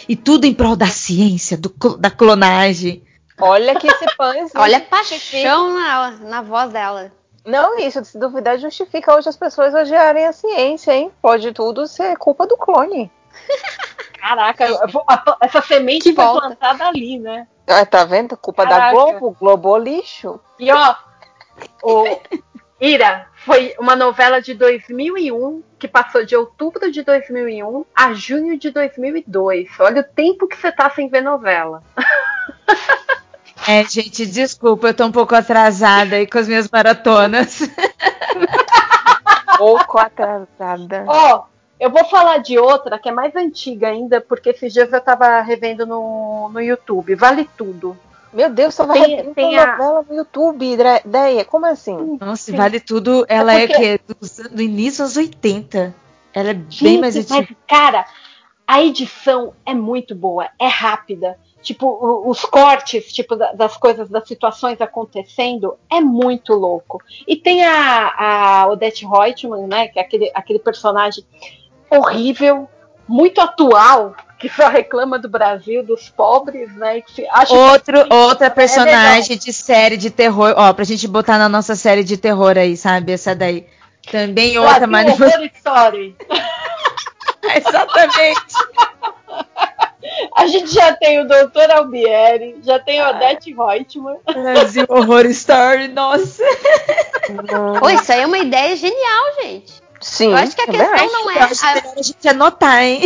E 0.07 0.15
tudo 0.15 0.45
em 0.45 0.53
prol 0.53 0.75
da 0.75 0.87
ciência, 0.87 1.57
do 1.57 1.69
da 1.97 2.09
clonagem. 2.09 3.03
Olha 3.39 3.75
que 3.75 3.87
esse 3.87 4.05
pães. 4.15 4.51
Olha 4.55 4.77
a 4.77 4.81
paixão 4.81 5.73
na, 5.73 6.11
na 6.11 6.41
voz 6.41 6.71
dela. 6.71 7.11
Não, 7.45 7.79
isso, 7.79 8.03
se 8.03 8.19
duvidar, 8.19 8.57
justifica 8.59 9.15
hoje 9.15 9.29
as 9.29 9.37
pessoas 9.37 9.73
odiarem 9.73 10.25
a 10.25 10.33
ciência, 10.33 10.91
hein? 10.93 11.11
Pode 11.21 11.53
tudo 11.53 11.87
ser 11.87 12.17
culpa 12.17 12.45
do 12.45 12.57
clone. 12.57 13.09
Caraca, 14.19 14.65
essa 15.39 15.61
semente 15.61 16.09
Que 16.09 16.13
foi 16.13 16.25
volta. 16.25 16.47
plantada 16.47 16.87
ali, 16.87 17.19
né? 17.19 17.47
Ah, 17.65 17.85
tá 17.85 18.03
vendo? 18.03 18.35
Culpa 18.35 18.65
da 18.65 18.77
Caraca. 18.77 18.91
Globo, 18.93 19.37
Globo 19.39 19.77
lixo. 19.77 20.39
E 20.59 20.71
ó, 20.71 20.95
o 21.83 22.03
Ira 22.81 23.27
foi 23.47 23.73
uma 23.79 23.95
novela 23.95 24.41
de 24.41 24.53
2001 24.53 25.63
que 25.79 25.87
passou 25.87 26.25
de 26.25 26.35
outubro 26.35 26.91
de 26.91 27.01
2001 27.01 27.85
a 27.95 28.13
junho 28.13 28.59
de 28.59 28.71
2002. 28.71 29.69
Olha 29.79 30.01
o 30.01 30.03
tempo 30.03 30.49
que 30.49 30.57
você 30.57 30.69
tá 30.69 30.89
sem 30.89 31.07
ver 31.07 31.21
novela. 31.21 31.81
É, 33.69 33.83
gente, 33.83 34.25
desculpa, 34.25 34.87
eu 34.87 34.93
tô 34.93 35.05
um 35.05 35.11
pouco 35.11 35.35
atrasada 35.35 36.15
aí 36.15 36.25
com 36.25 36.37
as 36.37 36.47
minhas 36.47 36.69
maratonas. 36.69 37.59
Pouco 39.57 39.97
atrasada. 39.97 41.03
Ó, 41.05 41.43
eu 41.77 41.89
vou 41.89 42.05
falar 42.05 42.37
de 42.37 42.57
outra 42.57 42.97
que 42.97 43.09
é 43.09 43.11
mais 43.11 43.35
antiga 43.35 43.89
ainda, 43.89 44.21
porque 44.21 44.51
esses 44.51 44.71
dias 44.71 44.93
eu 44.93 45.01
tava 45.01 45.41
revendo 45.41 45.85
no, 45.85 46.47
no 46.47 46.61
YouTube. 46.61 47.13
Vale 47.15 47.49
tudo. 47.57 47.97
Meu 48.33 48.49
Deus, 48.49 48.75
só 48.75 48.85
vai 48.85 48.99
Tem- 49.03 49.33
tem 49.33 49.57
a- 49.57 49.77
novela 49.77 50.05
no 50.09 50.15
YouTube, 50.15 50.77
Dre- 50.77 51.01
Deia. 51.05 51.45
Como 51.45 51.65
assim? 51.65 52.17
Nossa, 52.19 52.51
vale 52.55 52.79
tudo. 52.79 53.25
Ela 53.27 53.53
é, 53.53 53.67
porque- 53.67 53.97
que 53.99 54.13
do, 54.13 54.49
do 54.55 54.61
início 54.61 55.03
aos 55.03 55.15
80. 55.17 55.93
Ela 56.33 56.49
é 56.49 56.53
bem 56.53 56.65
Gente, 56.69 56.99
mais 56.99 57.15
antiga. 57.15 57.35
mas, 57.35 57.57
cara, 57.67 58.05
a 58.67 58.83
edição 58.83 59.53
é 59.65 59.73
muito 59.73 60.13
boa, 60.13 60.49
é 60.59 60.67
rápida. 60.67 61.37
tipo, 61.59 61.97
os 62.29 62.45
cortes, 62.45 63.11
tipo, 63.11 63.35
da- 63.35 63.51
das 63.51 63.75
coisas, 63.75 64.07
das 64.09 64.25
situações 64.25 64.79
acontecendo, 64.79 65.75
é 65.91 65.99
muito 65.99 66.53
louco. 66.53 67.01
E 67.27 67.35
tem 67.35 67.65
a, 67.65 68.13
a 68.63 68.67
Odette 68.67 69.05
Reutemann, 69.05 69.67
né, 69.67 69.87
que 69.89 69.99
é 69.99 70.01
aquele, 70.01 70.31
aquele 70.33 70.59
personagem 70.59 71.25
horrível, 71.89 72.69
muito 73.07 73.39
atual, 73.41 74.15
que 74.39 74.49
só 74.49 74.67
reclama 74.67 75.17
do 75.17 75.27
Brasil, 75.29 75.83
dos 75.83 76.09
pobres, 76.09 76.73
né, 76.75 77.01
que 77.01 77.11
se 77.11 77.27
acha 77.29 77.53
Outro, 77.53 78.03
que- 78.05 78.13
outra 78.13 78.47
é 78.47 78.49
personagem 78.49 79.37
de 79.37 79.51
série 79.53 79.97
de 79.97 80.09
terror, 80.11 80.53
ó, 80.57 80.73
pra 80.73 80.83
gente 80.85 81.07
botar 81.07 81.37
na 81.37 81.49
nossa 81.49 81.75
série 81.75 82.03
de 82.03 82.17
terror 82.17 82.57
aí, 82.57 82.75
sabe? 82.77 83.11
Essa 83.13 83.33
daí. 83.35 83.65
Também 84.11 84.57
outra 84.57 84.87
Brasil 84.87 84.87
manifestação. 84.87 85.37
Horror 85.37 85.51
Story. 85.55 86.15
Exatamente. 87.55 88.41
A 90.35 90.47
gente 90.47 90.73
já 90.73 90.93
tem 90.95 91.19
o 91.19 91.27
Dr. 91.27 91.69
Albieri, 91.75 92.57
já 92.63 92.79
tem 92.79 92.99
a 93.01 93.09
Odette 93.09 93.53
Reutemann. 93.53 94.17
Brasil 94.25 94.85
Horror 94.87 95.25
Story, 95.25 95.87
nossa. 95.89 96.43
Pô, 97.79 97.89
isso 97.89 98.11
aí 98.11 98.21
é 98.21 98.25
uma 98.25 98.37
ideia 98.37 98.75
genial, 98.75 99.23
gente. 99.41 99.73
Sim. 99.99 100.31
Eu 100.31 100.37
acho 100.37 100.55
que 100.55 100.61
a 100.61 100.65
também 100.65 100.81
questão 100.81 101.05
acho. 101.05 101.13
não 101.13 101.31
Eu 101.31 101.37
é. 101.37 101.39
acho 101.43 101.65
a- 101.65 101.73
melhor 101.75 101.93
a 101.97 102.01
gente 102.01 102.27
anotar, 102.29 102.83
hein? 102.83 103.01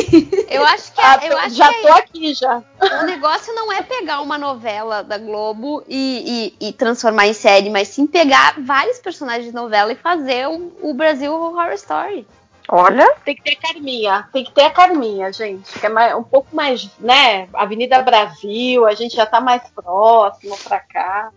eu 0.50 0.66
acho 0.66 0.92
que, 0.94 1.00
Ah, 1.02 1.20
eu 1.26 1.38
acho 1.38 1.56
já 1.56 1.74
que 1.74 1.82
tô 1.82 1.88
aqui 1.94 2.34
já. 2.34 2.62
o 3.02 3.04
negócio 3.06 3.54
não 3.56 3.72
é 3.72 3.82
pegar 3.82 4.22
uma 4.22 4.38
novela 4.38 5.04
da 5.04 5.18
Globo 5.18 5.84
e, 5.88 6.54
e- 6.60 6.68
e 6.70 6.74
transformar 6.74 7.28
em 7.28 7.34
série, 7.34 7.70
mas 7.70 7.88
sim 7.88 8.06
pegar 8.06 8.56
vários 8.60 9.00
personagens 9.00 9.46
de 9.46 9.54
novela 9.54 9.92
e 9.92 9.96
fazer 9.96 10.48
o, 10.48 10.72
o 10.82 10.94
Brasil 10.94 11.34
Horror 11.34 11.72
Story. 11.74 12.28
Olha, 12.70 13.12
Tem 13.26 13.36
que 13.36 13.42
ter 13.44 13.54
a 13.58 13.68
Carminha, 13.74 14.30
tem 14.32 14.44
que 14.46 14.52
ter 14.52 14.64
a 14.64 14.70
Carminha, 14.70 15.34
gente, 15.34 15.78
que 15.80 15.86
é 15.86 15.90
mais- 15.90 16.16
um 16.16 16.24
pouco 16.24 16.56
mais, 16.56 16.90
né, 17.00 17.50
Avenida 17.54 18.02
Brasil, 18.02 18.86
a 18.86 18.94
gente 18.94 19.16
já 19.16 19.26
tá 19.26 19.42
mais 19.42 19.62
próximo 19.76 20.58
pra 20.64 20.80
cá. 20.80 21.32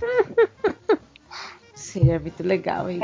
Seria 1.74 2.18
muito 2.20 2.42
legal, 2.42 2.88
hein? 2.90 3.00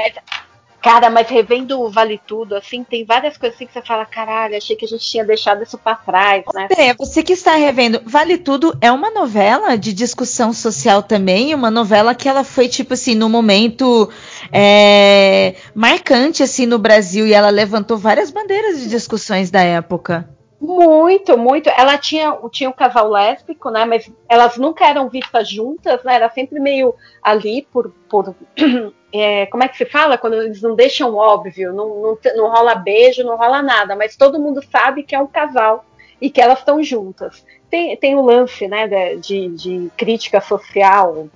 Cara, 0.85 1.09
mas 1.09 1.26
revendo 1.30 1.80
o 1.80 1.89
Vale 1.89 2.20
Tudo, 2.26 2.55
assim, 2.55 2.85
tem 2.85 3.07
várias 3.07 3.39
coisas 3.39 3.57
assim 3.57 3.66
que 3.66 3.72
você 3.72 3.80
fala, 3.80 4.05
caralho, 4.05 4.55
achei 4.55 4.76
que 4.76 4.85
a 4.85 4.89
gente 4.89 5.03
tinha 5.03 5.24
deixado 5.24 5.62
isso 5.62 5.78
pra 5.78 5.95
trás, 5.95 6.45
né? 6.53 6.68
É, 6.76 6.93
você 6.93 7.22
que 7.22 7.32
está 7.32 7.57
revendo, 7.57 8.03
Vale 8.05 8.37
Tudo 8.37 8.76
é 8.82 8.93
uma 8.93 9.11
novela 9.11 9.78
de 9.78 9.95
discussão 9.95 10.53
social 10.53 11.03
também, 11.03 11.55
uma 11.55 11.70
novela 11.70 12.14
que 12.14 12.28
ela 12.28 12.45
foi, 12.45 12.68
tipo 12.68 12.93
assim, 12.93 13.14
no 13.14 13.30
momento 13.30 14.11
é, 14.53 15.55
marcante, 15.74 16.43
assim, 16.43 16.66
no 16.66 16.78
Brasil, 16.78 17.26
e 17.26 17.32
ela 17.32 17.49
levantou 17.49 17.97
várias 17.97 18.30
bandeiras 18.30 18.78
de 18.78 18.91
discussões 18.91 19.51
da 19.51 19.62
época. 19.62 20.28
Muito, 20.64 21.36
muito. 21.36 21.68
Ela 21.68 21.98
tinha, 21.98 22.34
tinha 22.50 22.70
um 22.70 22.72
casal 22.72 23.10
lésbico, 23.10 23.70
né? 23.70 23.84
Mas 23.84 24.10
elas 24.26 24.56
nunca 24.56 24.86
eram 24.86 25.10
vistas 25.10 25.46
juntas, 25.46 26.02
né? 26.02 26.14
Era 26.14 26.30
sempre 26.30 26.58
meio 26.58 26.94
ali 27.22 27.68
por. 27.70 27.92
por 28.08 28.34
é, 29.12 29.44
como 29.46 29.62
é 29.62 29.68
que 29.68 29.76
se 29.76 29.84
fala? 29.84 30.16
Quando 30.16 30.36
eles 30.36 30.62
não 30.62 30.74
deixam 30.74 31.14
óbvio, 31.14 31.70
não, 31.74 32.00
não, 32.00 32.18
não 32.34 32.50
rola 32.50 32.74
beijo, 32.76 33.22
não 33.22 33.36
rola 33.36 33.62
nada, 33.62 33.94
mas 33.94 34.16
todo 34.16 34.40
mundo 34.40 34.62
sabe 34.72 35.02
que 35.02 35.14
é 35.14 35.20
um 35.20 35.26
casal 35.26 35.84
e 36.18 36.30
que 36.30 36.40
elas 36.40 36.60
estão 36.60 36.82
juntas. 36.82 37.44
Tem, 37.68 37.94
tem 37.98 38.16
o 38.16 38.22
lance, 38.22 38.66
né, 38.66 38.88
de, 39.16 39.48
de 39.48 39.90
crítica 39.98 40.40
social, 40.40 41.28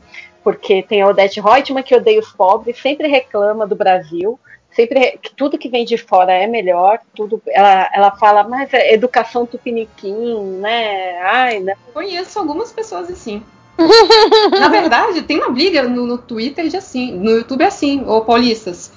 porque 0.42 0.82
tem 0.82 1.02
a 1.02 1.08
Odete 1.08 1.40
Reutemann 1.40 1.82
que 1.82 1.94
odeia 1.94 2.18
os 2.18 2.32
pobres, 2.32 2.80
sempre 2.80 3.08
reclama 3.08 3.66
do 3.66 3.76
Brasil 3.76 4.38
sempre 4.78 5.18
tudo 5.36 5.58
que 5.58 5.68
vem 5.68 5.84
de 5.84 5.98
fora 5.98 6.32
é 6.32 6.46
melhor, 6.46 7.00
tudo 7.12 7.42
ela, 7.48 7.90
ela 7.92 8.10
fala, 8.12 8.44
mas 8.44 8.72
é 8.72 8.94
educação 8.94 9.44
tupiniquim, 9.44 10.40
né? 10.60 11.18
Ai, 11.20 11.58
né? 11.58 11.74
Conheço 11.92 12.38
algumas 12.38 12.70
pessoas 12.70 13.10
assim. 13.10 13.42
Na 14.52 14.68
verdade, 14.68 15.22
tem 15.22 15.38
uma 15.38 15.50
briga 15.50 15.82
no, 15.82 16.06
no 16.06 16.16
Twitter 16.16 16.68
de 16.68 16.76
assim, 16.76 17.10
no 17.12 17.32
YouTube 17.32 17.62
é 17.62 17.66
assim, 17.66 18.04
ô 18.06 18.20
paulistas, 18.20 18.92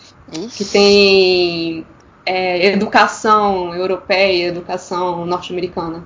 que 0.55 0.65
tem 0.65 1.85
é, 2.27 2.67
educação 2.67 3.73
europeia, 3.73 4.49
educação 4.49 5.25
norte-americana. 5.25 6.03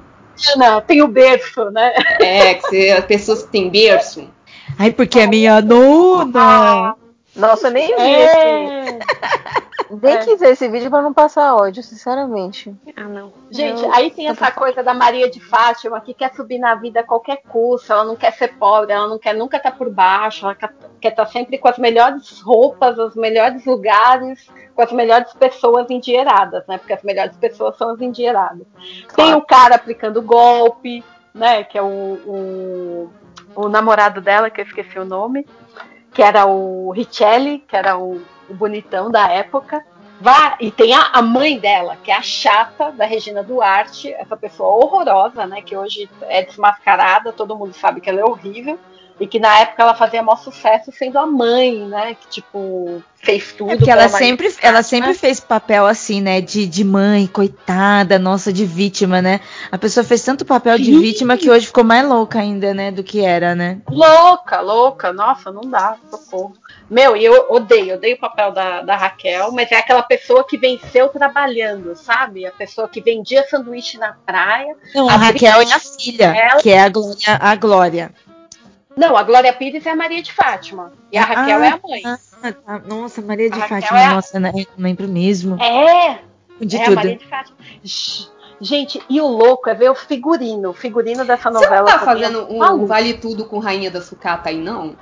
Não, 0.55 0.80
tem 0.80 1.01
o 1.01 1.07
berço, 1.07 1.69
né? 1.71 1.93
É, 2.21 2.53
que 2.53 2.67
se, 2.69 2.91
as 2.91 3.05
pessoas 3.05 3.43
que 3.43 3.49
têm 3.49 3.69
berço. 3.69 4.30
Ai, 4.80 4.91
porque 4.91 5.19
é 5.19 5.28
minha 5.28 5.61
nona! 5.61 6.95
nossa, 7.36 7.67
eu 7.67 7.71
nem 7.71 7.88
vi. 7.88 8.01
É. 8.01 8.99
Nem 9.90 10.14
É. 10.16 10.18
quis 10.18 10.42
esse 10.42 10.68
vídeo 10.68 10.90
pra 10.90 11.02
não 11.02 11.14
passar 11.14 11.56
ódio, 11.56 11.84
sinceramente. 11.84 12.74
Ah, 12.96 13.04
não. 13.04 13.32
Gente, 13.52 13.84
Eu- 13.84 13.94
aí 13.94 14.10
tem 14.12 14.28
essa 14.28 14.52
coisa 14.52 14.82
da 14.82 14.94
Maria 14.94 15.30
de 15.30 15.40
Fátima 15.40 16.02
que 16.02 16.14
quer 16.14 16.34
subir 16.34 16.58
na 16.58 16.76
vida 16.76 17.02
a 17.02 17.04
qualquer 17.04 17.42
custo, 17.48 17.92
ela 17.94 18.04
não 18.04 18.16
quer 18.16 18.34
ser 18.34 18.54
pobre, 18.56 18.92
ela 18.94 19.08
não 19.08 19.20
quer 19.20 19.34
nunca 19.34 19.58
estar 19.58 19.72
por 19.72 19.90
baixo, 19.90 20.46
ela 20.46 20.56
quer 20.56 21.10
estar 21.10 21.26
sempre 21.28 21.58
com 21.58 21.68
as 21.68 21.78
melhores 21.78 22.42
roupas, 22.42 22.98
os 22.98 23.16
melhores 23.16 23.64
lugares, 23.66 24.50
com 24.76 24.82
as 24.82 24.92
melhores 24.92 25.32
pessoas 25.34 25.90
endinheiradas, 25.90 26.66
né? 26.68 26.78
Porque 26.78 26.94
as 26.94 27.04
melhores 27.04 27.38
pessoas 27.38 27.78
são 27.78 27.92
as 27.92 28.02
endinheiradas. 28.02 28.66
Tem 29.16 29.34
o 29.36 29.42
cara 29.42 29.76
aplicando 29.76 30.22
golpe, 30.22 31.04
né? 31.34 31.64
Que 31.64 31.78
é 31.78 31.82
o, 31.82 31.86
o, 31.86 33.10
o 33.56 33.70
namorado 33.70 34.20
dela, 34.20 34.50
que 34.50 34.62
eu 34.62 34.66
esqueci 34.66 34.98
o 35.00 35.06
nome, 35.06 35.48
que 36.16 36.24
era 36.24 36.45
o 36.45 36.91
Richelli, 36.91 37.59
que 37.59 37.76
era 37.76 37.97
o, 37.97 38.22
o 38.49 38.53
bonitão 38.53 39.11
da 39.11 39.30
época. 39.30 39.86
Vá, 40.22 40.55
e 40.61 40.72
tem 40.72 40.93
a, 40.93 41.09
a 41.11 41.22
mãe 41.22 41.59
dela, 41.59 41.97
que 41.97 42.09
é 42.09 42.16
a 42.16 42.22
chata 42.22 42.89
da 42.93 43.05
Regina 43.05 43.43
Duarte, 43.43 44.13
essa 44.13 44.38
pessoa 44.38 44.86
horrorosa, 44.86 45.45
né? 45.45 45.61
Que 45.61 45.76
hoje 45.76 46.09
é 46.22 46.41
desmascarada, 46.41 47.34
todo 47.34 47.55
mundo 47.57 47.74
sabe 47.74 47.99
que 47.99 48.09
ela 48.09 48.22
é 48.22 48.24
horrível. 48.24 48.80
E 49.20 49.26
que 49.28 49.39
na 49.39 49.59
época 49.59 49.82
ela 49.82 49.95
fazia 49.95 50.22
maior 50.22 50.38
sucesso 50.38 50.91
sendo 50.91 51.18
a 51.18 51.26
mãe, 51.26 51.88
né? 51.88 52.16
Que 52.16 52.28
tipo, 52.28 53.01
fez 53.16 53.53
tudo. 53.53 53.72
É 53.72 53.78
porque 53.78 53.89
ela 53.89 54.09
sempre, 54.09 54.49
de 54.49 54.57
ela 54.61 54.84
sempre 54.84 55.13
fez 55.13 55.39
papel 55.39 55.86
assim, 55.86 56.20
né? 56.22 56.41
De, 56.41 56.68
de 56.68 56.84
mãe, 56.84 57.26
coitada, 57.26 58.20
nossa, 58.20 58.51
de 58.51 58.66
vítima, 58.66 59.22
né? 59.22 59.39
A 59.72 59.78
pessoa 59.78 60.03
fez 60.03 60.22
tanto 60.22 60.43
papel 60.43 60.78
de 60.78 60.86
Sim. 60.93 60.99
vítima 60.99 61.38
que 61.38 61.49
hoje 61.49 61.66
ficou 61.68 61.84
mais 61.86 62.05
louca 62.05 62.39
ainda, 62.39 62.74
né? 62.74 62.91
Do 62.91 63.03
que 63.03 63.24
era, 63.24 63.55
né? 63.55 63.78
Louca, 63.89 64.59
louca, 64.59 65.13
nossa, 65.13 65.49
não 65.49 65.61
dá, 65.61 65.95
socorro. 66.09 66.53
Meu, 66.89 67.16
e 67.16 67.24
eu 67.26 67.47
odeio, 67.49 67.95
odeio 67.95 68.16
o 68.18 68.20
papel 68.20 68.51
da, 68.51 68.82
da 68.82 68.95
Raquel, 68.97 69.51
mas 69.53 69.72
é 69.72 69.78
aquela 69.78 70.03
pessoa 70.03 70.43
que 70.45 70.57
venceu 70.57 71.07
trabalhando, 71.07 71.95
sabe? 71.95 72.45
A 72.45 72.51
pessoa 72.51 72.88
que 72.88 73.01
vendia 73.01 73.47
sanduíche 73.49 73.97
na 73.97 74.13
praia. 74.26 74.76
Não, 74.93 75.09
A 75.09 75.13
a 75.13 75.18
Raquel 75.18 75.61
é 75.61 75.74
a 75.74 75.80
filha, 75.80 76.36
Ela- 76.36 76.61
que 76.61 76.70
é 76.70 76.82
a 76.82 76.89
Glória. 76.89 77.38
A 77.39 77.55
Glória. 77.55 78.11
Não, 78.96 79.18
a 79.18 79.24
Glória 79.24 79.52
Pires 79.54 79.86
é 79.86 79.91
a 79.91 79.96
Maria 79.96 80.22
de 80.24 80.32
Fátima. 80.32 80.93
E 81.12 81.18
a 81.18 81.24
Raquel 81.24 81.60
Ah, 81.62 81.66
é 81.66 81.70
a 81.70 81.80
mãe. 81.88 82.02
Ah, 82.06 82.52
tá. 82.54 82.80
Nossa, 82.86 83.22
Maria 83.22 83.50
de 83.50 83.58
A 83.58 83.62
Raquel 83.66 83.82
Fátima, 83.82 84.00
é 84.02 84.06
a- 84.06 84.14
nossa, 84.14 84.39
né? 84.39 84.52
eu 84.56 84.66
não 84.78 84.84
lembro 84.86 85.08
mesmo. 85.08 85.62
É, 85.62 86.20
de 86.62 86.78
é 86.78 86.82
a 86.82 86.86
tudo. 86.86 86.96
Maria 86.96 87.18
de 87.18 87.26
Fátima. 87.28 87.58
Gente, 88.62 89.02
e 89.10 89.20
o 89.20 89.28
louco 89.28 89.70
é 89.70 89.74
ver 89.74 89.89
o 89.91 89.96
figurino. 89.96 90.70
O 90.70 90.74
figurino 90.74 91.26
dessa 91.26 91.52
Você 91.52 91.60
novela. 91.66 91.89
não 91.91 91.98
tá 91.98 92.04
é 92.04 92.06
fazendo 92.06 92.48
um 92.54 92.58
maluco. 92.60 92.88
Vale 92.88 93.14
Tudo 93.16 93.46
com 93.46 93.60
Rainha 93.60 93.91
da 93.91 94.02
Sucata 94.02 94.50
aí, 94.50 94.58
não? 94.58 94.96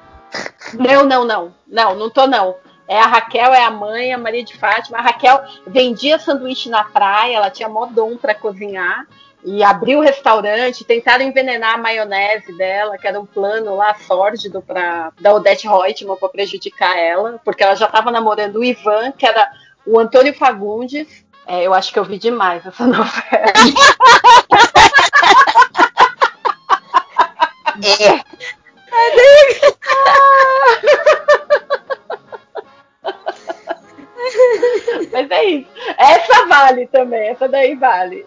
Não, 0.73 1.03
não, 1.05 1.23
não. 1.25 1.53
Não, 1.67 1.95
não 1.95 2.09
tô 2.09 2.25
não. 2.25 2.55
É 2.87 2.99
a 2.99 3.05
Raquel, 3.05 3.53
é 3.53 3.63
a 3.63 3.69
mãe, 3.69 4.11
a 4.11 4.17
Maria 4.17 4.43
de 4.43 4.57
Fátima. 4.57 4.97
A 4.97 5.01
Raquel 5.01 5.39
vendia 5.67 6.17
sanduíche 6.17 6.67
na 6.69 6.83
praia, 6.83 7.37
ela 7.37 7.49
tinha 7.51 7.69
mó 7.69 7.85
dom 7.85 8.17
pra 8.17 8.33
cozinhar. 8.33 9.05
E 9.45 9.61
abriu 9.61 9.99
o 9.99 10.01
restaurante, 10.01 10.85
tentaram 10.85 11.25
envenenar 11.25 11.75
a 11.75 11.77
maionese 11.77 12.55
dela, 12.57 12.97
que 12.97 13.05
era 13.05 13.19
um 13.19 13.25
plano 13.25 13.75
lá 13.75 13.93
sórdido 13.95 14.61
pra, 14.61 15.11
da 15.19 15.33
Odete 15.33 15.67
Reutemann 15.67 16.15
para 16.15 16.29
prejudicar 16.29 16.97
ela, 16.97 17.39
porque 17.43 17.61
ela 17.61 17.75
já 17.75 17.87
estava 17.87 18.09
namorando 18.09 18.57
o 18.57 18.63
Ivan, 18.63 19.11
que 19.11 19.25
era 19.25 19.51
o 19.85 19.99
Antônio 19.99 20.33
Fagundes. 20.33 21.25
É, 21.45 21.63
eu 21.63 21.73
acho 21.73 21.91
que 21.91 21.99
eu 21.99 22.05
vi 22.05 22.17
demais 22.17 22.65
essa 22.65 22.87
novela. 22.87 23.13
É. 27.83 28.23
Mas 35.11 35.31
é 35.31 35.45
isso. 35.45 35.67
Essa 35.97 36.45
vale 36.45 36.87
também, 36.87 37.29
essa 37.29 37.47
daí 37.47 37.75
vale. 37.75 38.25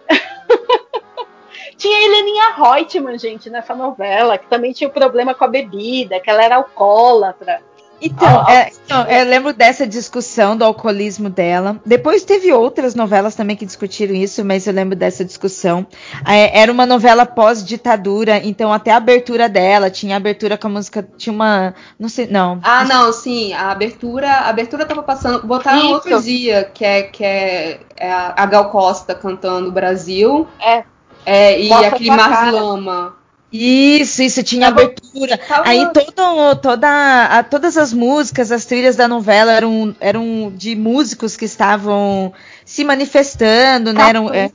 Tinha 1.75 1.97
a 1.97 2.01
Heleninha 2.03 2.53
Reutemann, 2.55 3.17
gente, 3.17 3.49
nessa 3.49 3.75
novela, 3.75 4.37
que 4.37 4.47
também 4.47 4.71
tinha 4.71 4.87
o 4.89 4.93
problema 4.93 5.33
com 5.33 5.43
a 5.43 5.47
bebida, 5.47 6.19
que 6.19 6.29
ela 6.29 6.43
era 6.43 6.55
alcoólatra. 6.55 7.61
Então, 7.99 8.45
Ah, 8.45 8.53
é, 8.53 8.71
então, 8.85 9.05
eu 9.07 9.25
lembro 9.25 9.53
dessa 9.53 9.87
discussão 9.87 10.55
do 10.55 10.63
alcoolismo 10.63 11.29
dela. 11.29 11.81
Depois 11.85 12.23
teve 12.23 12.53
outras 12.53 12.93
novelas 12.93 13.33
também 13.33 13.55
que 13.55 13.65
discutiram 13.65 14.13
isso, 14.13 14.45
mas 14.45 14.67
eu 14.67 14.73
lembro 14.73 14.95
dessa 14.95 15.25
discussão. 15.25 15.85
É, 16.25 16.61
era 16.61 16.71
uma 16.71 16.85
novela 16.85 17.25
pós-ditadura, 17.25 18.37
então 18.37 18.71
até 18.71 18.91
a 18.91 18.97
abertura 18.97 19.49
dela 19.49 19.89
tinha 19.89 20.15
abertura 20.15 20.57
com 20.57 20.67
a 20.67 20.71
música. 20.71 21.07
Tinha 21.17 21.33
uma. 21.33 21.73
Não 21.99 22.07
sei, 22.07 22.27
não. 22.27 22.59
Ah, 22.63 22.85
não, 22.85 23.11
sim, 23.11 23.53
a 23.53 23.71
abertura, 23.71 24.29
a 24.29 24.49
abertura 24.49 24.85
tava 24.85 25.01
passando, 25.01 25.45
botaram 25.47 25.79
Isso. 25.79 25.93
outro 25.93 26.21
dia, 26.21 26.69
que 26.71 26.85
é, 26.85 27.01
que 27.03 27.23
é, 27.23 27.79
é 27.97 28.11
a 28.11 28.35
a 28.37 28.45
Gal 28.45 28.69
Costa 28.69 29.15
cantando 29.15 29.71
Brasil. 29.71 30.47
É. 30.59 30.83
É, 31.29 31.59
e 31.61 31.67
Mostra 31.67 31.87
aquele. 31.89 32.51
Lama 32.51 33.13
Isso, 33.51 34.21
isso, 34.23 34.43
tinha 34.43 34.67
Tava- 34.69 34.81
abertura. 34.83 35.37
tava- 35.37 35.67
Aí 35.67 35.85
todo, 35.93 36.55
toda, 36.61 36.87
a- 37.25 37.43
todas 37.43 37.77
as 37.77 37.91
músicas, 37.93 38.51
as 38.51 38.63
trilhas 38.65 38.95
da 38.95 39.07
novela 39.07 39.51
eram, 39.51 39.93
eram 39.99 40.51
de 40.55 40.75
músicos 40.75 41.35
que 41.35 41.45
estavam 41.45 42.33
se 42.65 42.83
manifestando, 42.83 43.91
né? 43.93 44.09
Eram, 44.09 44.33
é, 44.33 44.49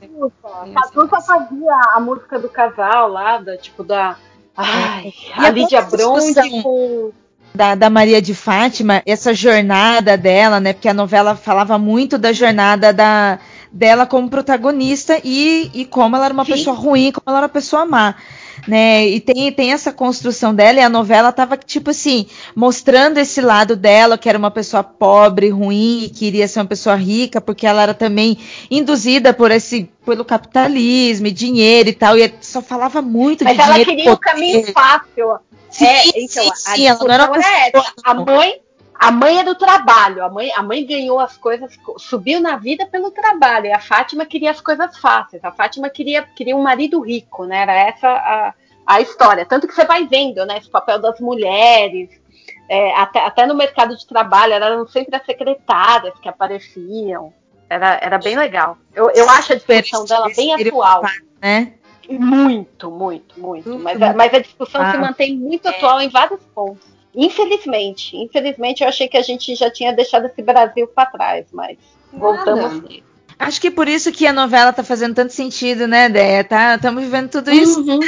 fazia 1.09 1.75
a 1.95 1.99
música 1.99 2.39
do 2.39 2.49
casal 2.49 3.07
lá, 3.09 3.37
da, 3.37 3.57
tipo 3.57 3.83
da. 3.83 4.15
Ai, 4.55 5.13
a 5.35 5.45
a 5.45 5.49
Lídia 5.49 5.81
Bronze 5.81 6.61
com. 6.61 7.11
da, 7.53 7.73
da 7.75 7.89
Maria 7.89 8.21
de 8.21 8.33
Fátima, 8.35 9.01
essa 9.05 9.33
jornada 9.33 10.15
dela, 10.17 10.59
né? 10.59 10.73
Porque 10.73 10.87
a 10.89 10.93
novela 10.93 11.35
falava 11.35 11.77
muito 11.77 12.17
da 12.17 12.31
jornada 12.31 12.93
da, 12.93 13.39
dela 13.73 14.05
como 14.05 14.29
protagonista 14.29 15.19
e, 15.23 15.69
e 15.73 15.85
como 15.85 16.15
ela 16.15 16.25
era 16.25 16.33
uma 16.33 16.45
Sim. 16.45 16.51
pessoa 16.53 16.75
ruim, 16.75 17.11
como 17.11 17.23
ela 17.27 17.39
era 17.39 17.45
uma 17.47 17.49
pessoa 17.53 17.85
má. 17.85 18.15
Né, 18.65 19.07
e 19.07 19.19
tem, 19.19 19.51
tem 19.51 19.73
essa 19.73 19.91
construção 19.91 20.55
dela, 20.55 20.79
e 20.79 20.81
a 20.81 20.87
novela 20.87 21.33
tava, 21.33 21.57
tipo 21.57 21.89
assim, 21.89 22.27
mostrando 22.55 23.17
esse 23.17 23.41
lado 23.41 23.75
dela, 23.75 24.17
que 24.17 24.29
era 24.29 24.37
uma 24.37 24.51
pessoa 24.51 24.81
pobre, 24.81 25.49
ruim, 25.49 26.03
e 26.03 26.09
queria 26.09 26.47
ser 26.47 26.59
uma 26.61 26.65
pessoa 26.67 26.95
rica, 26.95 27.41
porque 27.41 27.67
ela 27.67 27.81
era 27.81 27.93
também 27.93 28.37
induzida 28.71 29.33
por 29.33 29.51
esse, 29.51 29.89
pelo 30.05 30.23
capitalismo 30.23 31.27
e 31.27 31.31
dinheiro 31.31 31.89
e 31.89 31.93
tal, 31.93 32.17
e 32.17 32.33
só 32.39 32.61
falava 32.61 33.01
muito 33.01 33.43
Mas 33.43 33.55
de 33.55 33.61
ela 33.61 33.71
dinheiro. 33.73 33.89
queria 33.89 34.13
o 34.13 34.17
poder. 34.17 34.31
caminho 34.31 34.71
fácil. 34.71 35.35
Sim, 35.69 35.85
é, 35.85 36.01
sim, 36.03 36.11
então, 36.15 36.49
a 36.51 36.55
sim, 36.55 36.87
ela 36.87 36.99
não 36.99 37.11
era 37.13 37.25
uma 37.25 37.35
era 37.37 37.71
pessoa- 37.71 37.83
essa. 37.83 37.93
A 38.05 38.13
mãe, 38.13 38.53
a 38.95 39.11
mãe 39.11 39.39
é 39.39 39.43
do 39.43 39.55
trabalho. 39.55 40.23
A 40.23 40.29
mãe, 40.29 40.51
a 40.55 40.63
mãe 40.63 40.85
ganhou 40.85 41.19
as 41.19 41.37
coisas, 41.37 41.77
subiu 41.97 42.39
na 42.39 42.57
vida 42.57 42.85
pelo 42.85 43.11
trabalho. 43.11 43.65
E 43.67 43.71
a 43.71 43.79
Fátima 43.79 44.25
queria 44.25 44.51
as 44.51 44.61
coisas 44.61 44.97
fáceis. 44.97 45.43
A 45.43 45.51
Fátima 45.51 45.89
queria, 45.89 46.23
queria 46.23 46.55
um 46.55 46.61
marido 46.63 46.99
rico, 47.01 47.45
né? 47.45 47.59
Era 47.61 47.73
essa 47.73 48.07
a, 48.07 48.53
a 48.85 49.01
história. 49.01 49.45
Tanto 49.45 49.67
que 49.67 49.73
você 49.73 49.85
vai 49.85 50.07
vendo, 50.07 50.45
né? 50.45 50.57
Esse 50.57 50.69
papel 50.69 50.99
das 50.99 51.19
mulheres. 51.19 52.09
é, 52.69 52.95
até, 52.95 53.19
até 53.25 53.45
no 53.45 53.55
mercado 53.55 53.95
de 53.97 54.07
trabalho, 54.07 54.53
eram 54.53 54.87
sempre 54.87 55.15
as 55.15 55.25
secretárias 55.25 56.17
que 56.19 56.29
apareciam. 56.29 57.33
Era, 57.69 57.99
era 58.01 58.17
bem 58.17 58.35
legal. 58.37 58.77
Eu, 58.93 59.09
eu 59.11 59.29
acho 59.29 59.53
a 59.53 59.55
discussão 59.55 60.05
dela 60.05 60.27
bem 60.35 60.53
atual. 60.53 61.01
Né? 61.41 61.73
Muito, 62.09 62.91
muito, 62.91 63.39
muito. 63.39 63.79
Mas, 63.79 63.97
mas 64.15 64.33
a 64.33 64.39
discussão 64.39 64.81
Ah. 64.81 64.91
se 64.91 64.97
mantém 64.97 65.37
muito 65.37 65.67
atual 65.67 66.01
em 66.01 66.09
vários 66.09 66.41
pontos. 66.53 66.92
Infelizmente, 67.15 68.17
infelizmente 68.17 68.81
eu 68.81 68.89
achei 68.89 69.07
que 69.07 69.17
a 69.17 69.21
gente 69.21 69.53
já 69.55 69.69
tinha 69.69 69.93
deixado 69.93 70.25
esse 70.25 70.41
Brasil 70.41 70.87
para 70.87 71.05
trás, 71.05 71.45
mas 71.51 71.77
voltamos. 72.11 72.81
Nada. 72.81 73.03
Acho 73.37 73.61
que 73.61 73.69
por 73.69 73.87
isso 73.87 74.11
que 74.11 74.25
a 74.25 74.33
novela 74.33 74.73
tá 74.73 74.83
fazendo 74.83 75.15
tanto 75.15 75.33
sentido, 75.33 75.87
né, 75.87 76.09
Déia? 76.09 76.43
Tá, 76.43 76.75
estamos 76.75 77.03
vivendo 77.03 77.29
tudo 77.29 77.51
isso. 77.51 77.81
Uhum. 77.81 77.99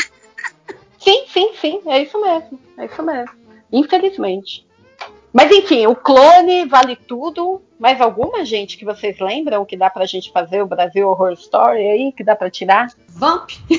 Sim, 1.00 1.24
sim, 1.28 1.52
sim, 1.62 1.82
é 1.86 2.02
isso 2.02 2.20
mesmo, 2.20 2.60
é 2.78 2.86
isso 2.86 3.04
mesmo. 3.04 3.32
Infelizmente. 3.72 4.66
Mas 5.32 5.52
enfim, 5.52 5.86
o 5.86 5.96
clone 5.96 6.66
vale 6.66 6.96
tudo. 6.96 7.62
Mais 7.78 8.00
alguma 8.00 8.46
gente 8.46 8.78
que 8.78 8.86
vocês 8.86 9.20
lembram 9.20 9.66
que 9.66 9.76
dá 9.76 9.90
pra 9.90 10.06
gente 10.06 10.32
fazer 10.32 10.62
o 10.62 10.66
Brasil 10.66 11.10
Horror 11.10 11.34
Story 11.34 11.86
aí, 11.86 12.14
que 12.14 12.24
dá 12.24 12.36
pra 12.36 12.50
tirar? 12.50 12.88
Vamp. 13.10 13.50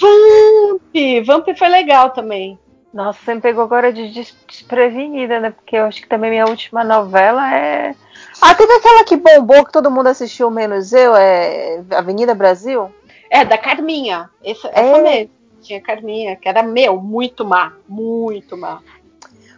Vamp! 0.00 1.26
Vamp 1.26 1.48
foi 1.56 1.68
legal 1.68 2.10
também. 2.10 2.58
Nossa, 2.92 3.18
você 3.24 3.34
me 3.34 3.40
pegou 3.40 3.64
agora 3.64 3.92
de 3.92 4.08
des- 4.12 4.36
desprevenida, 4.46 5.40
né? 5.40 5.50
Porque 5.50 5.76
eu 5.76 5.84
acho 5.86 6.02
que 6.02 6.08
também 6.08 6.30
minha 6.30 6.46
última 6.46 6.84
novela 6.84 7.54
é. 7.54 7.94
Ah, 8.40 8.54
teve 8.54 8.72
aquela 8.74 9.04
que 9.04 9.16
bombou 9.16 9.64
que 9.64 9.72
todo 9.72 9.90
mundo 9.90 10.08
assistiu, 10.08 10.50
menos 10.50 10.92
eu, 10.92 11.14
é 11.16 11.82
Avenida 11.90 12.34
Brasil? 12.34 12.92
É, 13.30 13.44
da 13.44 13.56
Carminha. 13.56 14.28
Essa, 14.44 14.68
É. 14.68 14.90
essa 14.90 15.02
mesmo. 15.02 15.30
Tinha 15.62 15.80
Carminha, 15.80 16.36
que 16.36 16.48
era 16.48 16.62
meu, 16.62 17.00
muito 17.00 17.44
má. 17.46 17.72
Muito 17.88 18.56
má. 18.56 18.80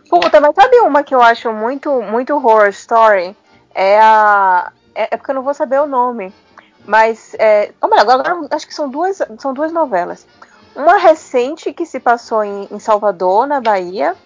Puta, 0.09 0.41
mas 0.41 0.55
sabe 0.55 0.79
uma 0.81 1.03
que 1.03 1.15
eu 1.15 1.23
acho 1.23 1.51
muito, 1.53 1.91
muito 2.03 2.35
horror 2.35 2.69
story? 2.69 3.35
É 3.75 3.99
a. 4.01 4.71
É, 4.95 5.09
é 5.15 5.17
porque 5.17 5.31
eu 5.31 5.35
não 5.35 5.43
vou 5.43 5.55
saber 5.55 5.81
o 5.81 5.87
nome. 5.87 6.33
Mas. 6.85 7.35
É... 7.39 7.73
Oh, 7.81 7.89
mas 7.89 8.01
agora, 8.01 8.31
agora 8.31 8.49
acho 8.51 8.67
que 8.67 8.75
são 8.75 8.89
duas, 8.89 9.21
são 9.39 9.55
duas 9.55 9.73
novelas. 9.73 10.27
Uma 10.75 10.97
recente 10.97 11.73
que 11.73 11.87
se 11.87 12.01
passou 12.01 12.43
em, 12.43 12.69
em 12.71 12.79
Salvador, 12.79 13.47
na 13.47 13.61
Bahia. 13.61 14.17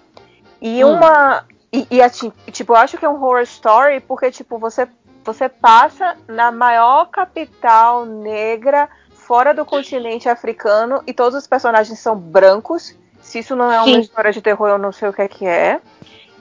E 0.60 0.84
Hum. 0.84 0.92
uma. 0.94 1.44
E, 1.72 1.86
e 1.90 2.02
assim, 2.02 2.32
tipo, 2.50 2.72
eu 2.72 2.76
acho 2.76 2.96
que 2.96 3.04
é 3.04 3.08
um 3.08 3.14
horror 3.22 3.40
story 3.42 4.00
porque, 4.00 4.30
tipo, 4.30 4.58
você, 4.58 4.88
você 5.22 5.48
passa 5.48 6.16
na 6.26 6.50
maior 6.50 7.06
capital 7.10 8.06
negra 8.06 8.88
fora 9.12 9.52
do 9.52 9.64
continente 9.66 10.28
africano 10.28 11.02
e 11.06 11.12
todos 11.12 11.38
os 11.38 11.46
personagens 11.46 11.98
são 11.98 12.16
brancos. 12.16 12.94
Se 13.20 13.40
isso 13.40 13.54
não 13.54 13.70
é 13.70 13.76
uma 13.78 13.84
Sim. 13.96 14.00
história 14.00 14.32
de 14.32 14.40
terror, 14.40 14.68
eu 14.70 14.78
não 14.78 14.90
sei 14.90 15.08
o 15.10 15.12
que 15.12 15.20
é 15.20 15.28
que 15.28 15.46
é. 15.46 15.80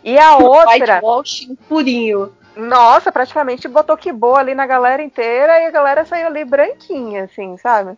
E 0.03 0.17
a 0.17 0.37
outra, 0.37 0.95
Whitewashing 0.95 1.55
purinho. 1.67 2.31
nossa, 2.55 3.11
praticamente 3.11 3.67
botou 3.67 3.97
que 3.97 4.13
boa 4.13 4.39
ali 4.39 4.55
na 4.55 4.65
galera 4.65 5.03
inteira 5.03 5.59
e 5.59 5.65
a 5.65 5.71
galera 5.71 6.05
saiu 6.05 6.27
ali 6.27 6.45
branquinha, 6.45 7.25
assim, 7.25 7.57
sabe? 7.57 7.97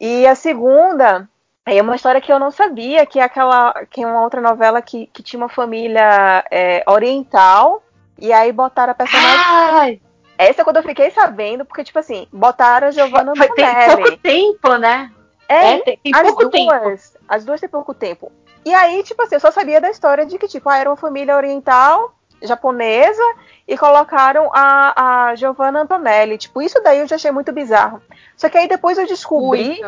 E 0.00 0.26
a 0.26 0.34
segunda 0.34 1.28
é 1.66 1.82
uma 1.82 1.96
história 1.96 2.20
que 2.20 2.32
eu 2.32 2.38
não 2.38 2.52
sabia, 2.52 3.04
que 3.04 3.18
é 3.18 3.22
aquela. 3.24 3.74
que 3.90 4.02
é 4.02 4.06
uma 4.06 4.22
outra 4.22 4.40
novela 4.40 4.80
que, 4.80 5.08
que 5.08 5.22
tinha 5.22 5.38
uma 5.38 5.48
família 5.48 6.44
é, 6.50 6.84
oriental. 6.86 7.82
E 8.18 8.32
aí 8.32 8.52
botaram 8.52 8.92
a 8.92 8.94
personagem. 8.94 9.44
Ai, 9.46 10.00
Essa 10.38 10.62
é 10.62 10.64
quando 10.64 10.76
eu 10.76 10.82
fiquei 10.82 11.10
sabendo, 11.10 11.64
porque, 11.64 11.84
tipo 11.84 11.98
assim, 11.98 12.26
botaram 12.32 12.88
a 12.88 12.90
Giovanna 12.90 13.34
foi, 13.36 13.48
tem 13.48 13.66
pouco 13.96 14.16
tempo, 14.18 14.76
né? 14.76 15.10
É, 15.48 15.78
tem, 15.78 15.98
tem 15.98 16.12
as 16.14 16.22
pouco 16.22 16.48
tempo. 16.48 16.72
duas. 16.72 17.16
As 17.28 17.44
duas 17.44 17.60
têm 17.60 17.68
pouco 17.68 17.92
tempo. 17.92 18.32
E 18.64 18.72
aí, 18.72 19.02
tipo 19.02 19.22
assim, 19.22 19.34
eu 19.34 19.40
só 19.40 19.50
sabia 19.50 19.80
da 19.80 19.90
história 19.90 20.24
de 20.24 20.38
que, 20.38 20.48
tipo, 20.48 20.68
ah, 20.68 20.78
era 20.78 20.88
uma 20.88 20.96
família 20.96 21.36
oriental, 21.36 22.14
japonesa, 22.42 23.22
e 23.66 23.76
colocaram 23.76 24.50
a, 24.54 25.28
a 25.28 25.34
Giovanna 25.34 25.82
Antonelli. 25.82 26.38
Tipo, 26.38 26.62
isso 26.62 26.80
daí 26.82 27.00
eu 27.00 27.06
já 27.06 27.16
achei 27.16 27.30
muito 27.30 27.52
bizarro. 27.52 28.00
Só 28.36 28.48
que 28.48 28.56
aí 28.56 28.68
depois 28.68 28.98
eu 28.98 29.06
descobri. 29.06 29.80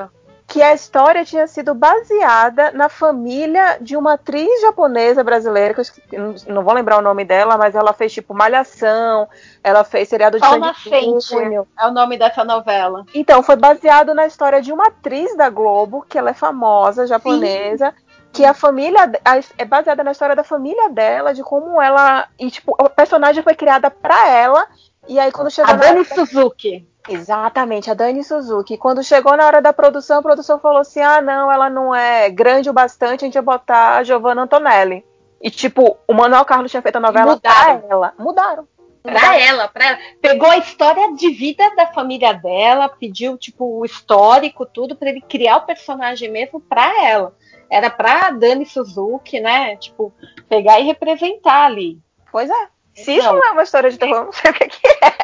Que 0.49 0.63
a 0.63 0.73
história 0.73 1.27
tinha 1.27 1.47
sido 1.47 1.75
baseada 1.75 2.73
na 2.73 2.89
família 2.89 3.77
de 3.83 3.99
uma 3.99 4.15
atriz 4.15 4.63
japonesa 4.63 5.23
brasileira, 5.23 5.75
que 5.75 5.83
eu 6.11 6.35
não, 6.49 6.65
vou 6.65 6.73
lembrar 6.73 6.97
o 6.97 7.03
nome 7.03 7.23
dela, 7.23 7.59
mas 7.59 7.75
ela 7.75 7.93
fez, 7.93 8.15
tipo, 8.15 8.33
Malhação, 8.33 9.29
ela 9.63 9.85
fez 9.85 10.09
seriado 10.09 10.41
de 10.41 10.47
Nascente 10.59 11.27
Júnior. 11.29 11.67
é 11.79 11.87
o 11.87 11.91
nome 11.93 12.17
dessa 12.19 12.45
novela. 12.45 13.05
Então, 13.15 13.43
foi 13.43 13.57
baseado 13.57 14.15
na 14.15 14.25
história 14.27 14.63
de 14.63 14.73
uma 14.73 14.87
atriz 14.87 15.37
da 15.37 15.51
Globo, 15.51 16.03
que 16.09 16.17
ela 16.17 16.31
é 16.31 16.35
famosa, 16.35 17.07
japonesa, 17.07 17.95
que 18.33 18.43
a 18.43 18.55
família 18.55 19.03
a- 19.25 19.41
é 19.59 19.65
baseada 19.67 20.03
na 20.03 20.13
história 20.13 20.35
da 20.35 20.45
família 20.45 20.89
dela, 20.89 21.35
de 21.35 21.43
como 21.43 21.81
ela. 21.81 22.27
E, 22.39 22.51
tipo, 22.51 22.75
a 22.79 22.89
personagem 22.89 23.43
foi 23.43 23.55
criada 23.55 23.91
pra 23.91 24.31
ela. 24.31 24.67
E 25.09 25.19
aí, 25.19 25.33
quando 25.33 25.51
chegou 25.51 25.73
A 25.73 25.77
Dani 25.77 26.01
hora 26.01 26.05
Suzuki. 26.05 26.87
Exatamente, 27.09 27.91
a 27.91 27.95
Dani 27.95 28.23
Suzuki. 28.23 28.77
Quando 28.77 29.03
chegou 29.03 29.37
na 29.37 29.47
hora 29.47 29.63
da 29.63 29.73
produção, 29.73 30.19
a 30.19 30.23
produção 30.23 30.61
falou 30.61 30.81
assim: 30.81 31.01
ah, 31.01 31.21
não, 31.23 31.51
ela 31.51 31.71
não 31.71 31.95
é 31.95 32.29
grande 32.29 32.69
o 32.69 32.73
bastante, 32.73 33.25
a 33.25 33.27
gente 33.27 33.41
vai 33.41 33.57
botar 33.57 33.97
a 33.97 34.03
Giovanna 34.05 34.43
Antonelli. 34.43 35.05
E, 35.41 35.51
tipo, 35.51 35.97
o 36.07 36.13
Manuel 36.13 36.45
Carlos 36.45 36.71
tinha 36.71 36.83
feito 36.83 36.97
a 36.97 37.01
novela 37.01 37.35
mudaram. 37.35 37.81
pra 37.81 37.89
ela. 37.89 38.15
Mudaram. 38.19 38.69
Pra 39.03 39.39
ela, 39.39 39.69
pra 39.69 39.87
ela. 39.87 39.99
Pegou 40.21 40.51
a 40.51 40.59
história 40.59 41.15
de 41.15 41.31
vida 41.31 41.65
da 41.77 41.87
família 41.87 42.35
dela, 42.35 42.89
pediu, 42.89 43.39
tipo, 43.39 43.79
o 43.81 43.85
histórico, 43.85 44.67
tudo, 44.67 44.97
pra 44.97 45.09
ele 45.09 45.23
criar 45.23 45.59
o 45.59 45.67
personagem 45.67 46.31
mesmo 46.31 46.61
pra 46.61 47.07
ela. 47.07 47.35
Era 47.71 47.89
pra 47.89 48.31
Dani 48.31 48.67
Suzuki, 48.67 49.41
né? 49.41 49.77
Tipo, 49.77 50.13
pegar 50.49 50.81
e 50.81 50.85
representar 50.85 51.67
ali. 51.67 51.99
Pois 52.31 52.51
é. 52.51 52.69
Se 53.05 53.13
isso 53.17 53.27
Não. 53.27 53.35
não 53.37 53.45
é 53.47 53.51
uma 53.53 53.63
história 53.63 53.91
de 53.91 53.99
terror, 53.99 54.17
eu 54.17 54.25
não 54.27 54.33
sei 54.33 54.51
o 54.51 54.55
que, 54.55 54.67
que 54.69 54.87
é. 54.89 55.15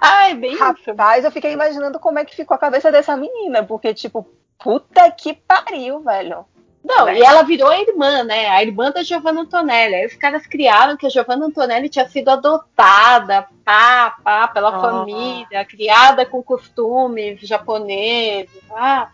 Ai, 0.00 0.34
bem 0.36 0.52
isso. 0.54 0.62
Rapaz, 0.64 1.24
eu 1.24 1.30
fiquei 1.30 1.52
imaginando 1.52 1.98
como 1.98 2.18
é 2.18 2.24
que 2.24 2.34
ficou 2.36 2.54
a 2.54 2.58
cabeça 2.58 2.90
dessa 2.90 3.16
menina, 3.16 3.62
porque, 3.64 3.94
tipo, 3.94 4.26
puta 4.58 5.10
que 5.10 5.34
pariu, 5.34 6.00
velho. 6.00 6.44
Não, 6.84 7.08
e 7.08 7.22
ela 7.22 7.42
virou 7.42 7.68
a 7.68 7.78
irmã, 7.78 8.24
né? 8.24 8.48
A 8.48 8.60
irmã 8.60 8.90
da 8.90 9.04
Giovanna 9.04 9.42
Antonelli. 9.42 9.94
Aí 9.94 10.06
os 10.06 10.16
caras 10.16 10.44
criaram 10.48 10.96
que 10.96 11.06
a 11.06 11.08
Giovanna 11.08 11.46
Antonelli 11.46 11.88
tinha 11.88 12.08
sido 12.08 12.28
adotada, 12.28 13.46
pá, 13.64 14.16
pá, 14.24 14.48
pela 14.48 14.76
Ah. 14.76 14.80
família, 14.80 15.64
criada 15.64 16.26
com 16.26 16.42
costumes 16.42 17.40
japoneses. 17.40 18.50
Ah, 18.74 19.08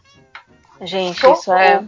Gente, 0.81 1.21
Socorro. 1.21 1.39
isso 1.41 1.53
é 1.53 1.85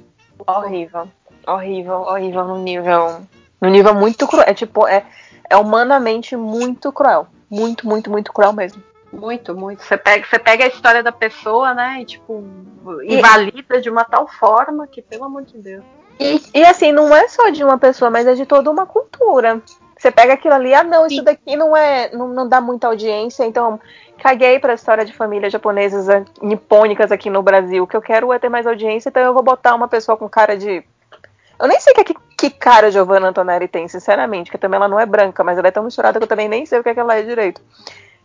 horrível. 0.47 1.09
Horrível, 1.47 2.01
horrível 2.03 2.45
no 2.45 2.59
nível. 2.59 3.23
No 3.61 3.69
nível 3.69 3.95
muito 3.95 4.27
cruel. 4.27 4.45
É 4.47 4.55
tipo, 4.55 4.87
é, 4.87 5.05
é 5.49 5.57
humanamente 5.57 6.37
muito 6.37 6.93
cruel. 6.93 7.27
Muito, 7.51 7.87
muito, 7.87 8.11
muito 8.11 8.33
cruel 8.33 8.53
mesmo. 8.53 8.83
Muito, 9.13 9.55
muito. 9.55 9.83
Você 9.83 9.97
pega, 9.97 10.25
você 10.25 10.39
pega 10.39 10.65
a 10.65 10.69
história 10.69 11.03
da 11.03 11.11
pessoa, 11.11 11.75
né? 11.75 11.99
E, 12.01 12.05
tipo, 12.05 12.45
invalida 13.05 13.81
de 13.81 13.91
uma 13.91 14.05
tal 14.05 14.29
forma 14.29 14.87
que, 14.87 15.03
pelo 15.03 15.25
amor 15.25 15.43
de 15.43 15.59
Deus. 15.59 15.85
E, 16.19 16.41
e 16.55 16.65
assim, 16.65 16.93
não 16.93 17.15
é 17.15 17.27
só 17.29 17.49
de 17.49 17.65
uma 17.65 17.79
pessoa, 17.79 18.11
mas 18.11 18.27
é 18.27 18.35
de 18.35 18.47
toda 18.47 18.71
uma 18.71 18.87
cultura. 18.87 19.61
Você 20.01 20.11
pega 20.11 20.35
aquilo 20.35 20.55
ali, 20.55 20.73
ah 20.73 20.83
não, 20.83 21.07
isso 21.07 21.17
Sim. 21.17 21.25
daqui 21.25 21.57
não 21.57 21.77
é, 21.77 22.11
não, 22.15 22.29
não 22.29 22.49
dá 22.49 22.61
muita 22.61 22.87
audiência, 22.87 23.45
então 23.45 23.79
caguei 24.23 24.59
pra 24.59 24.75
história 24.75 25.05
de 25.05 25.13
famílias 25.13 25.53
japonesas 25.53 26.07
nipônicas 26.41 27.13
aqui 27.13 27.29
no 27.29 27.43
Brasil. 27.43 27.85
O 27.85 27.87
que 27.87 27.97
eu 27.97 28.03
quero 28.03 28.33
é 28.33 28.39
ter 28.39 28.49
mais 28.49 28.67
audiência, 28.67 29.11
então 29.11 29.23
eu 29.23 29.35
vou 29.35 29.43
botar 29.43 29.75
uma 29.75 29.89
pessoa 29.89 30.17
com 30.17 30.29
cara 30.29 30.57
de. 30.57 30.83
Eu 31.61 31.69
nem 31.69 31.79
sei 31.79 31.93
que, 31.93 32.05
que, 32.05 32.15
que 32.39 32.51
cara 32.51 32.91
Giovanna 32.91 33.29
Antonelli 33.29 33.69
tem, 33.69 33.87
sinceramente, 33.87 34.51
que 34.51 34.57
também 34.57 34.79
ela 34.79 34.89
não 34.89 34.99
é 34.99 35.05
branca, 35.05 35.45
mas 35.45 35.59
ela 35.59 35.69
é 35.69 35.71
tão 35.71 35.85
misturada 35.85 36.19
que 36.19 36.25
eu 36.25 36.29
também 36.29 36.49
nem 36.49 36.65
sei 36.65 36.81
o 36.81 36.83
que, 36.83 36.89
é 36.89 36.95
que 36.95 37.01
ela 37.01 37.15
é 37.15 37.23
direito. 37.23 37.61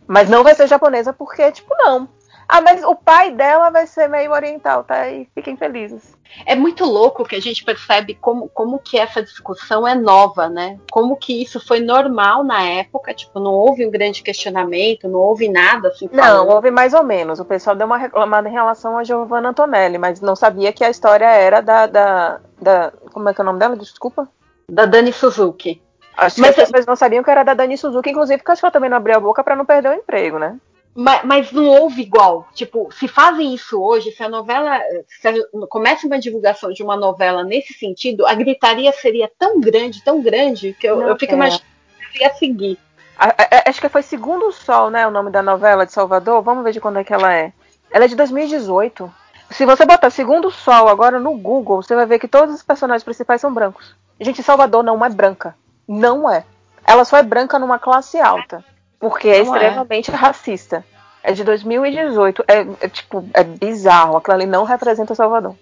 Mas 0.06 0.30
não 0.30 0.42
vai 0.42 0.54
ser 0.54 0.66
japonesa 0.66 1.12
porque, 1.12 1.52
tipo, 1.52 1.74
não. 1.76 2.08
Ah, 2.48 2.60
mas 2.60 2.82
o 2.84 2.94
pai 2.94 3.32
dela 3.32 3.70
vai 3.70 3.86
ser 3.86 4.08
meio 4.08 4.32
oriental, 4.32 4.84
tá? 4.84 5.08
E 5.08 5.28
fiquem 5.34 5.56
felizes. 5.56 6.16
É 6.44 6.54
muito 6.54 6.84
louco 6.84 7.24
que 7.24 7.34
a 7.34 7.40
gente 7.40 7.64
percebe 7.64 8.14
como, 8.14 8.48
como 8.48 8.78
que 8.78 8.98
essa 8.98 9.22
discussão 9.22 9.86
é 9.86 9.94
nova, 9.94 10.48
né? 10.48 10.78
Como 10.90 11.16
que 11.16 11.42
isso 11.42 11.64
foi 11.64 11.80
normal 11.80 12.44
na 12.44 12.62
época, 12.62 13.14
tipo, 13.14 13.40
não 13.40 13.52
houve 13.52 13.86
um 13.86 13.90
grande 13.90 14.22
questionamento, 14.22 15.08
não 15.08 15.18
houve 15.18 15.48
nada 15.48 15.88
assim. 15.88 16.08
Não, 16.12 16.22
falando. 16.22 16.50
houve 16.50 16.70
mais 16.70 16.94
ou 16.94 17.02
menos. 17.02 17.40
O 17.40 17.44
pessoal 17.44 17.74
deu 17.74 17.86
uma 17.86 17.98
reclamada 17.98 18.48
em 18.48 18.52
relação 18.52 18.96
a 18.96 19.04
Giovanna 19.04 19.48
Antonelli, 19.48 19.98
mas 19.98 20.20
não 20.20 20.36
sabia 20.36 20.72
que 20.72 20.84
a 20.84 20.90
história 20.90 21.26
era 21.26 21.60
da. 21.60 21.86
da, 21.86 22.40
da 22.60 22.92
como 23.12 23.28
é 23.28 23.34
que 23.34 23.40
é 23.40 23.42
o 23.42 23.46
nome 23.46 23.58
dela? 23.58 23.76
Desculpa. 23.76 24.28
Da 24.68 24.84
Dani 24.86 25.12
Suzuki. 25.12 25.82
Acho 26.16 26.40
Mas 26.40 26.54
que 26.54 26.62
as 26.62 26.70
pessoas 26.70 26.86
não 26.86 26.96
sabiam 26.96 27.22
que 27.22 27.30
era 27.30 27.42
da 27.42 27.52
Dani 27.52 27.76
Suzuki, 27.76 28.10
inclusive 28.10 28.38
porque 28.38 28.52
acho 28.52 28.60
que 28.60 28.66
ela 28.66 28.72
também 28.72 28.88
não 28.88 28.96
abriu 28.96 29.16
a 29.16 29.20
boca 29.20 29.44
pra 29.44 29.54
não 29.54 29.66
perder 29.66 29.90
o 29.90 29.94
emprego, 29.94 30.38
né? 30.38 30.56
Mas, 30.96 31.24
mas 31.24 31.52
não 31.52 31.66
houve 31.66 32.00
igual. 32.00 32.48
Tipo, 32.54 32.88
se 32.90 33.06
fazem 33.06 33.54
isso 33.54 33.78
hoje, 33.82 34.10
se 34.12 34.22
a 34.22 34.28
novela. 34.30 34.80
Se 35.20 35.28
a- 35.28 35.34
começa 35.68 36.06
uma 36.06 36.18
divulgação 36.18 36.72
de 36.72 36.82
uma 36.82 36.96
novela 36.96 37.44
nesse 37.44 37.74
sentido, 37.74 38.26
a 38.26 38.34
gritaria 38.34 38.90
seria 38.92 39.30
tão 39.38 39.60
grande, 39.60 40.02
tão 40.02 40.22
grande, 40.22 40.72
que 40.72 40.86
eu, 40.88 40.96
Não, 40.96 41.08
eu 41.08 41.18
fico 41.18 41.32
é. 41.32 41.36
imaginando 41.36 41.64
que 42.12 42.20
ia 42.22 42.32
seguir. 42.34 42.78
A- 43.18 43.28
a- 43.28 43.68
acho 43.68 43.80
que 43.80 43.88
foi 43.90 44.02
Segundo 44.02 44.50
Sol, 44.52 44.88
né? 44.88 45.06
O 45.06 45.10
nome 45.10 45.30
da 45.30 45.42
novela 45.42 45.84
de 45.84 45.92
Salvador. 45.92 46.40
Vamos 46.42 46.64
ver 46.64 46.72
de 46.72 46.80
quando 46.80 46.98
é 46.98 47.04
que 47.04 47.12
ela 47.12 47.32
é. 47.32 47.52
Ela 47.90 48.06
é 48.06 48.08
de 48.08 48.16
2018. 48.16 49.12
Se 49.50 49.66
você 49.66 49.84
botar 49.84 50.08
Segundo 50.10 50.50
Sol 50.50 50.88
agora 50.88 51.20
no 51.20 51.36
Google, 51.36 51.82
você 51.82 51.94
vai 51.94 52.06
ver 52.06 52.18
que 52.18 52.26
todos 52.26 52.54
os 52.54 52.62
personagens 52.62 53.04
principais 53.04 53.40
são 53.40 53.52
brancos. 53.52 53.94
Gente, 54.18 54.42
Salvador 54.42 54.82
não 54.82 55.04
é 55.04 55.10
branca. 55.10 55.54
Não 55.86 56.28
é. 56.30 56.44
Ela 56.86 57.04
só 57.04 57.18
é 57.18 57.22
branca 57.22 57.58
numa 57.58 57.78
classe 57.78 58.18
alta. 58.18 58.64
Porque 58.98 59.28
é 59.28 59.44
Não 59.44 59.54
é. 59.54 59.58
extremamente 59.58 60.10
racista. 60.10 60.84
É 61.22 61.32
de 61.32 61.42
2018. 61.44 62.44
É, 62.46 62.60
é, 62.80 62.88
tipo, 62.88 63.28
é 63.34 63.42
bizarro. 63.42 64.16
Aquilo 64.16 64.36
ali 64.36 64.46
não 64.46 64.64
representa 64.64 65.14
Salvador. 65.14 65.56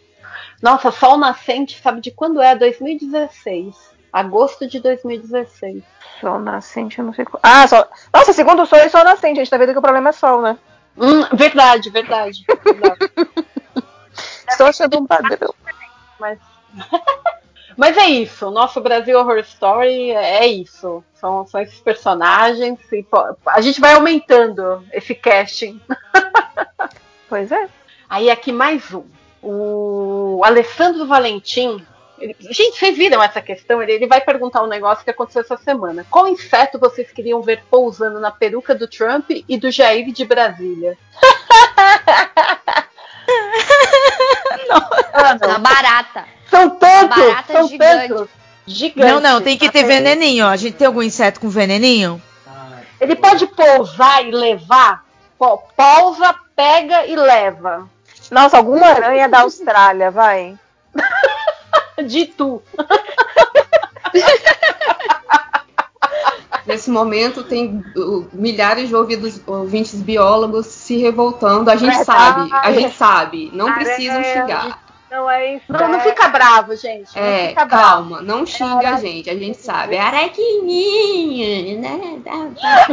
Nossa, 0.63 0.91
Sol 0.91 1.17
Nascente, 1.17 1.81
sabe 1.81 2.01
de 2.01 2.11
quando 2.11 2.41
é? 2.41 2.55
2016. 2.55 3.95
Agosto 4.13 4.69
de 4.69 4.79
2016. 4.79 5.83
Sol 6.21 6.39
nascente, 6.39 7.01
eu 7.01 7.05
não 7.05 7.13
sei 7.13 7.25
qual. 7.25 7.41
Ah, 7.43 7.67
sol. 7.67 7.85
Nossa, 8.13 8.33
segundo 8.33 8.65
sol 8.65 8.79
e 8.79 8.89
sol 8.89 9.03
nascente. 9.03 9.41
A 9.41 9.43
gente 9.43 9.51
tá 9.51 9.57
vendo 9.57 9.73
que 9.73 9.79
o 9.79 9.83
problema 9.83 10.11
é 10.11 10.13
sol, 10.13 10.41
né? 10.41 10.57
Hum, 10.97 11.25
verdade, 11.33 11.91
verdade. 11.91 12.45
verdade. 12.65 13.13
Estou 14.49 14.69
achando 14.69 15.01
um 15.01 15.07
padrão. 15.07 15.53
Mas... 16.21 16.39
Mas 17.77 17.97
é 17.97 18.07
isso, 18.07 18.47
o 18.47 18.51
nosso 18.51 18.81
Brasil 18.81 19.19
Horror 19.19 19.39
Story 19.39 20.11
é 20.13 20.47
isso. 20.47 21.03
São, 21.15 21.47
são 21.47 21.61
esses 21.61 21.81
personagens. 21.81 22.79
A 23.47 23.61
gente 23.61 23.81
vai 23.81 23.95
aumentando 23.95 24.85
esse 24.93 25.15
casting. 25.15 25.81
Pois 27.29 27.51
é. 27.51 27.69
Aí 28.09 28.31
aqui 28.31 28.53
mais 28.53 28.93
um. 28.95 29.03
O 29.43 30.41
Alessandro 30.45 31.05
Valentim. 31.07 31.85
ele- 32.19 32.37
gente, 32.39 32.79
vocês 32.79 32.97
viram 32.97 33.21
essa 33.21 33.41
questão? 33.41 33.83
Ele, 33.83 33.93
ele 33.93 34.07
vai 34.07 34.21
perguntar 34.21 34.63
um 34.63 34.69
negócio 34.69 35.03
que 35.03 35.11
aconteceu 35.11 35.41
essa 35.43 35.57
semana. 35.57 36.07
Qual 36.09 36.29
inseto 36.29 36.79
vocês 36.79 37.11
queriam 37.11 37.43
ver 37.43 37.65
pousando 37.71 38.21
na 38.21 38.31
peruca 38.31 38.73
do 38.75 38.87
Trump 38.87 39.31
e 39.49 39.57
do 39.57 39.71
Jair 39.71 40.13
de 40.13 40.25
Brasília? 40.25 40.97
Ah, 45.17 45.39
não. 45.41 45.49
Uma 45.49 45.59
barata. 45.59 46.25
São 46.51 46.71
tantos! 46.71 47.17
Barata 47.17 47.53
são 47.53 47.69
gigante. 47.69 48.09
tantos! 48.09 48.29
Gigante. 48.67 49.13
Não, 49.13 49.21
não, 49.21 49.41
tem 49.41 49.57
que 49.57 49.71
ter 49.71 49.85
veneninho, 49.85 50.47
ó. 50.47 50.49
A 50.49 50.57
gente 50.57 50.75
tem 50.75 50.87
algum 50.87 51.03
inseto 51.03 51.39
com 51.39 51.49
veneninho? 51.49 52.21
Ele 53.01 53.15
pode 53.15 53.47
pousar 53.47 54.25
e 54.25 54.31
levar? 54.31 55.05
Pousa, 55.39 56.35
pega 56.57 57.07
e 57.07 57.15
leva. 57.15 57.89
Nossa, 58.31 58.57
alguma 58.57 58.87
aranha 58.87 59.29
da 59.29 59.43
Austrália, 59.43 60.11
vai. 60.11 60.59
De 62.07 62.27
tu. 62.27 62.63
Nesse 66.67 66.91
momento 66.91 67.43
tem 67.45 67.85
uh, 67.97 68.27
milhares 68.33 68.89
de 68.89 68.97
ouvidos, 68.97 69.41
ouvintes 69.47 69.95
biólogos 70.01 70.67
se 70.67 70.97
revoltando. 70.97 71.71
A 71.71 71.77
gente 71.77 71.95
Verdade. 71.97 72.07
sabe, 72.07 72.51
a 72.53 72.73
gente 72.73 72.95
sabe. 72.97 73.51
Não 73.53 73.73
precisam 73.75 74.17
Aranha, 74.17 74.43
xingar. 74.43 74.85
Não 75.11 75.31
é 75.31 75.55
isso. 75.57 75.65
Não, 75.69 75.89
não 75.89 76.01
fica 76.01 76.29
bravo, 76.29 76.75
gente. 76.75 77.15
Não 77.15 77.23
É, 77.23 77.49
fica 77.49 77.65
bravo. 77.67 77.83
calma, 77.85 78.23
não 78.23 78.45
xinga 78.47 78.95
a 78.95 78.97
gente, 78.99 79.31
a 79.31 79.35
gente 79.37 79.59
sabe. 79.59 79.97
Araquininha, 79.99 81.81
né? 81.81 82.21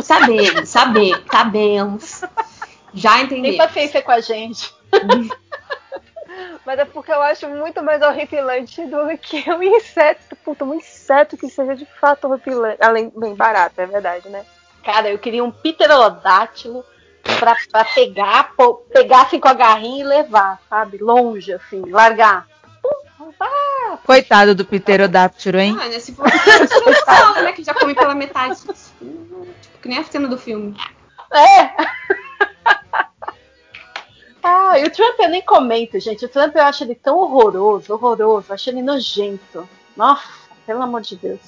Sabemos, 0.02 0.70
sabemos, 0.70 1.24
sabemos. 1.32 2.22
Já 2.94 3.16
Tem 3.16 3.24
entendemos. 3.24 3.58
paciência 3.58 4.02
com 4.02 4.12
a 4.12 4.20
gente. 4.22 4.72
Mas 6.66 6.80
é 6.80 6.86
porque 6.86 7.12
eu 7.12 7.22
acho 7.22 7.48
muito 7.50 7.82
mais 7.84 8.02
horripilante 8.02 8.86
do 8.86 9.18
que 9.18 9.50
um 9.52 9.64
inseto. 9.64 10.36
Puta, 10.44 10.64
um 10.64 10.76
inseto 10.76 11.38
que 11.38 11.50
seja 11.50 11.76
de 11.76 11.86
fato 12.00 12.28
horripilante. 12.28 12.78
Além, 12.82 13.12
bem 13.16 13.36
barato, 13.36 13.80
é 13.80 13.86
verdade, 13.86 14.30
né? 14.30 14.46
Cara, 14.84 15.10
eu 15.10 15.20
queria 15.20 15.44
um 15.44 15.52
pterodátilo 15.52 16.84
pra, 17.40 17.56
pra 17.72 17.86
pegar, 17.86 18.54
pô, 18.56 18.76
pegar 18.92 19.24
assim 19.24 19.40
com 19.40 19.48
a 19.48 19.54
garrinha 19.54 20.04
e 20.04 20.08
levar, 20.08 20.60
sabe? 20.70 20.98
Longe, 20.98 21.54
assim, 21.54 21.84
largar. 21.90 22.48
Coitado 24.06 24.56
do 24.56 24.66
pterodáptero, 24.66 25.60
hein? 25.60 25.78
Ah, 25.80 25.88
né, 25.88 26.00
se 26.00 26.14
for 26.14 26.30
solução, 26.30 27.44
né? 27.44 27.52
Que 27.52 27.64
já 27.64 27.74
come 27.74 27.94
pela 27.94 28.16
metade. 28.16 28.60
Tipo, 28.60 28.74
que 29.82 29.90
nem 29.90 30.00
a 30.00 30.04
cena 30.04 30.28
do 30.28 30.38
filme. 30.38 30.76
É! 31.34 31.76
Ah, 34.44 34.80
e 34.80 34.86
o 34.86 34.92
Trump 34.92 35.20
eu 35.20 35.30
nem 35.30 35.42
comento, 35.42 36.00
gente. 36.00 36.26
O 36.26 36.30
Trump 36.30 36.56
eu 36.56 36.64
acho 36.64 36.84
ele 36.84 36.96
tão 36.96 37.18
horroroso, 37.18 37.94
horroroso. 37.94 38.48
Eu 38.50 38.54
acho 38.54 38.70
ele 38.70 38.82
nojento. 38.82 39.68
Nossa, 39.96 40.28
pelo 40.66 40.82
amor 40.82 41.02
de 41.02 41.16
Deus. 41.16 41.39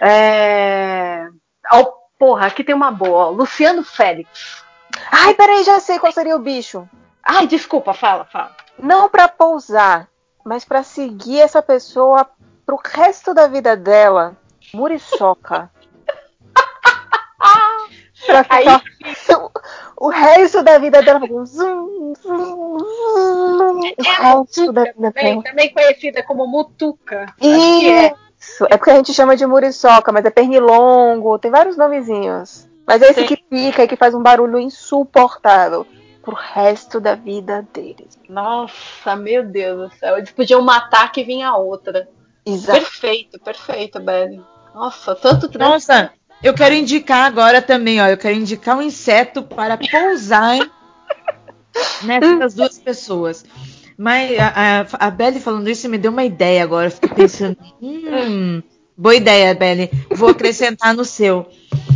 É. 0.00 1.28
Ó, 1.72 1.84
porra, 2.18 2.46
aqui 2.46 2.62
tem 2.62 2.74
uma 2.74 2.90
boa. 2.90 3.26
ó. 3.26 3.30
Luciano 3.30 3.82
Félix. 3.82 4.64
Ai, 5.10 5.34
peraí, 5.34 5.64
já 5.64 5.80
sei 5.80 5.98
qual 5.98 6.12
seria 6.12 6.36
o 6.36 6.40
bicho. 6.40 6.88
Ai, 7.22 7.46
desculpa, 7.46 7.92
fala, 7.92 8.24
fala. 8.24 8.56
Não 8.78 9.08
pra 9.08 9.28
pousar, 9.28 10.08
mas 10.44 10.64
pra 10.64 10.82
seguir 10.82 11.40
essa 11.40 11.60
pessoa 11.60 12.28
pro 12.64 12.80
resto 12.84 13.34
da 13.34 13.46
vida 13.46 13.76
dela. 13.76 14.36
Muriçoca. 14.72 15.70
Pra 18.28 18.44
ficar 18.44 18.82
o 19.96 20.08
resto 20.08 20.62
da 20.62 20.78
vida 20.78 21.02
dela 21.02 21.20
fazendo 21.20 21.46
zum, 21.46 22.14
zum, 22.22 22.78
zum, 22.78 23.80
o 23.80 24.02
resto 24.02 24.72
da 24.72 24.84
vida 24.84 25.12
Também, 25.12 25.40
dela. 25.40 25.42
também 25.42 25.72
conhecida 25.72 26.22
como 26.22 26.46
Mutuca. 26.46 27.26
É. 27.40 28.14
Isso. 28.38 28.64
É 28.70 28.76
porque 28.76 28.90
a 28.90 28.96
gente 28.96 29.12
chama 29.12 29.36
de 29.36 29.44
muriçoca, 29.46 30.12
mas 30.12 30.24
é 30.24 30.30
pernilongo, 30.30 31.38
tem 31.38 31.50
vários 31.50 31.76
nomezinhos. 31.76 32.68
Mas 32.86 33.02
é 33.02 33.10
esse 33.10 33.20
Sim. 33.20 33.26
que 33.26 33.36
pica 33.36 33.82
e 33.82 33.88
que 33.88 33.96
faz 33.96 34.14
um 34.14 34.22
barulho 34.22 34.58
insuportável 34.58 35.86
pro 36.22 36.34
resto 36.34 37.00
da 37.00 37.14
vida 37.14 37.66
deles. 37.72 38.18
Nossa, 38.28 39.16
meu 39.16 39.44
Deus 39.44 39.90
do 39.90 39.96
céu. 39.96 40.16
Eles 40.16 40.30
podiam 40.30 40.62
matar 40.62 41.10
que 41.10 41.24
vinha 41.24 41.54
outra. 41.54 42.08
Exato. 42.46 42.78
Perfeito, 42.78 43.40
perfeito, 43.40 44.00
Belly. 44.00 44.42
Nossa, 44.74 45.14
tanto 45.14 45.48
trans... 45.48 45.88
Nossa, 45.88 46.12
eu 46.42 46.54
quero 46.54 46.74
indicar 46.74 47.26
agora 47.26 47.60
também, 47.62 48.00
ó. 48.00 48.06
Eu 48.06 48.16
quero 48.16 48.36
indicar 48.36 48.76
um 48.76 48.82
inseto 48.82 49.42
para 49.42 49.76
pousar 49.78 50.58
nessas 52.02 52.54
duas 52.54 52.78
pessoas. 52.78 53.44
Mas 53.96 54.38
a, 54.38 54.80
a, 54.82 55.06
a 55.08 55.10
Belly 55.10 55.40
falando 55.40 55.68
isso 55.68 55.88
me 55.88 55.98
deu 55.98 56.12
uma 56.12 56.24
ideia 56.24 56.62
agora. 56.62 56.86
Eu 56.88 56.90
fiquei 56.92 57.10
pensando, 57.10 57.56
hum, 57.82 58.62
boa 58.96 59.14
ideia, 59.16 59.54
Belly. 59.54 59.90
Vou 60.10 60.30
acrescentar 60.30 60.94
no 60.94 61.04
seu. 61.04 61.46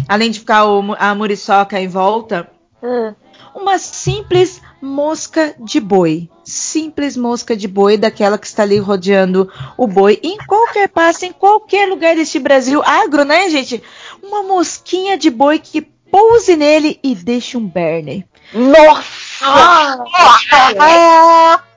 Além 0.09 0.31
de 0.31 0.41
ficar 0.41 0.67
o, 0.67 0.95
a 0.99 1.15
muriçoca 1.15 1.81
em 1.81 1.89
volta, 1.89 2.49
Hum. 2.83 3.15
uma 3.55 3.79
simples 3.79 4.61
mosca 4.83 5.55
de 5.61 5.79
boi. 5.79 6.29
Simples 6.45 7.17
mosca 7.17 7.57
de 7.57 7.69
boi, 7.69 7.97
daquela 7.97 8.37
que 8.37 8.47
está 8.47 8.65
ali 8.65 8.79
rodeando 8.79 9.49
o 9.79 9.87
boi 9.87 10.19
em 10.23 10.37
qualquer 10.39 10.89
passo, 10.89 11.25
em 11.25 11.33
qualquer 11.33 11.89
lugar 11.89 12.17
deste 12.17 12.41
Brasil 12.41 12.83
agro, 12.85 13.25
né, 13.25 13.49
gente? 13.49 13.81
Uma 14.21 14.43
mosquinha 14.43 15.17
de 15.17 15.31
boi 15.31 15.61
que 15.61 15.81
pouse 15.81 16.57
nele 16.57 16.99
e 17.03 17.15
deixe 17.15 17.57
um 17.57 17.67
berne. 17.67 18.27
Nossa! 18.53 19.22
Ah, 19.45 19.99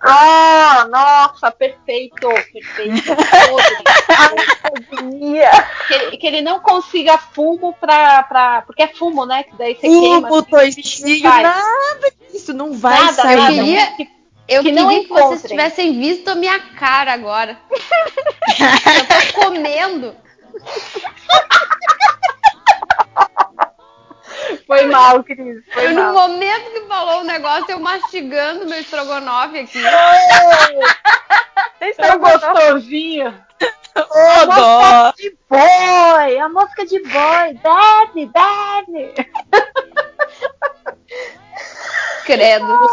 ah, 0.02 0.88
nossa, 0.90 1.52
perfeito, 1.52 2.28
perfeito. 2.54 3.16
Que, 5.88 6.12
que 6.12 6.18
que 6.18 6.28
ele 6.28 6.42
não 6.42 6.60
consiga 6.60 7.18
fumo 7.18 7.74
pra. 7.80 8.24
pra 8.24 8.62
porque 8.64 8.84
é 8.84 8.88
fumo, 8.88 9.26
né? 9.26 9.44
Que 9.44 9.56
daí 9.58 9.76
você 9.76 9.82
queima. 9.82 10.28
Fumo, 10.28 10.40
assim, 10.40 10.50
toicinho, 10.50 11.30
vai. 11.30 11.44
nada 11.44 12.14
disso, 12.32 12.54
não 12.54 12.74
vai 12.74 13.00
Nada, 13.00 13.14
sair. 13.14 13.36
Nada. 13.38 13.54
queria, 13.54 13.88
Que- 13.96 14.10
eu 14.48 14.64
que 14.64 14.70
queria 14.70 14.84
não 14.84 15.04
que 15.04 15.10
vocês 15.10 15.44
tivessem 15.44 16.00
visto 16.00 16.28
a 16.30 16.36
minha 16.36 16.60
cara 16.60 17.14
agora. 17.14 17.58
eu 17.72 19.34
tô 19.34 19.46
comendo. 19.46 20.16
Foi 24.68 24.86
mal, 24.88 25.24
Cris. 25.24 25.64
Foi 25.74 25.86
Eu, 25.88 25.94
no 25.94 26.14
mal. 26.14 26.14
momento 26.30 26.72
que 26.72 26.82
falou 26.88 27.22
o 27.22 27.24
negócio, 27.24 27.66
eu 27.70 27.80
mastigando 27.80 28.66
meu 28.66 28.80
estrogonofe 28.80 29.60
aqui. 29.60 29.80
Vocês 31.80 31.96
Tão 31.98 32.06
estão 32.06 32.20
gostando? 32.20 32.54
gostosinho. 32.54 33.46
Ô, 33.98 34.46
dó. 34.48 35.14
de 35.18 35.34
boy, 35.50 36.38
a 36.40 36.50
música 36.50 36.86
de 36.86 37.00
boy, 37.00 37.54
bebe, 37.64 38.32
bebe. 38.34 39.30
Credo. 42.26 42.90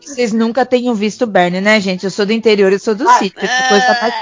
Vocês 0.00 0.32
nunca 0.32 0.64
tenham 0.64 0.94
visto 0.94 1.26
Bernie, 1.26 1.60
né, 1.60 1.80
gente? 1.80 2.04
Eu 2.04 2.10
sou 2.10 2.24
do 2.24 2.32
interior, 2.32 2.72
eu 2.72 2.78
sou 2.78 2.94
do 2.94 3.08
Ah, 3.08 3.14
sítio. 3.14 3.40
Essa 3.44 3.68
coisa 3.68 3.98
mais... 4.00 4.14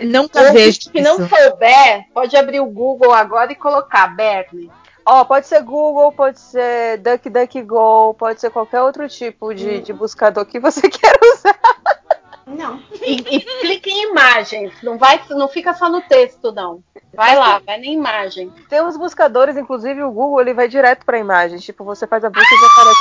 Nunca 0.00 0.52
vejo 0.52 0.80
Se 0.82 1.00
não 1.00 1.16
souber, 1.28 2.04
pode 2.14 2.36
abrir 2.36 2.60
o 2.60 2.66
Google 2.66 3.12
agora 3.12 3.52
e 3.52 3.56
colocar 3.56 4.08
Bernie. 4.08 4.70
Ó, 5.10 5.24
pode 5.24 5.46
ser 5.46 5.62
Google, 5.62 6.12
pode 6.12 6.38
ser 6.38 6.98
DuckDuckGo, 6.98 8.12
pode 8.12 8.38
ser 8.42 8.50
qualquer 8.50 8.82
outro 8.82 9.08
tipo 9.08 9.54
de, 9.54 9.80
de 9.80 9.90
buscador 9.90 10.44
que 10.44 10.60
você 10.60 10.82
queira 10.90 11.18
usar. 11.34 11.58
Não. 12.46 12.82
E, 13.00 13.14
e 13.36 13.40
clique 13.40 13.90
em 13.90 14.10
imagens. 14.10 14.74
Não, 14.82 14.98
vai, 14.98 15.18
não 15.30 15.48
fica 15.48 15.72
só 15.72 15.88
no 15.88 16.02
texto, 16.02 16.52
não. 16.52 16.82
Vai 17.14 17.34
lá, 17.36 17.58
vai 17.58 17.78
na 17.78 17.86
imagem. 17.86 18.52
Tem 18.68 18.82
uns 18.82 18.98
buscadores, 18.98 19.56
inclusive 19.56 20.02
o 20.02 20.10
Google, 20.10 20.42
ele 20.42 20.52
vai 20.52 20.68
direto 20.68 21.06
pra 21.06 21.18
imagem. 21.18 21.58
Tipo, 21.58 21.84
você 21.84 22.06
faz 22.06 22.22
a 22.22 22.28
busca 22.28 22.54
e 22.54 22.58
já 22.58 22.66
aparece. 22.66 23.00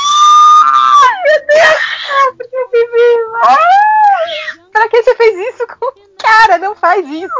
Ai, 1.04 1.24
meu 1.24 1.46
Deus! 1.46 2.38
Porque 2.38 2.56
eu 2.56 2.70
vivi. 2.70 3.32
Ai, 3.44 4.70
Pra 4.72 4.88
que 4.88 5.04
você 5.04 5.14
fez 5.16 5.54
isso 5.54 5.68
com 5.68 5.92
cara? 6.18 6.58
Não 6.58 6.74
faz 6.74 7.06
isso. 7.06 7.34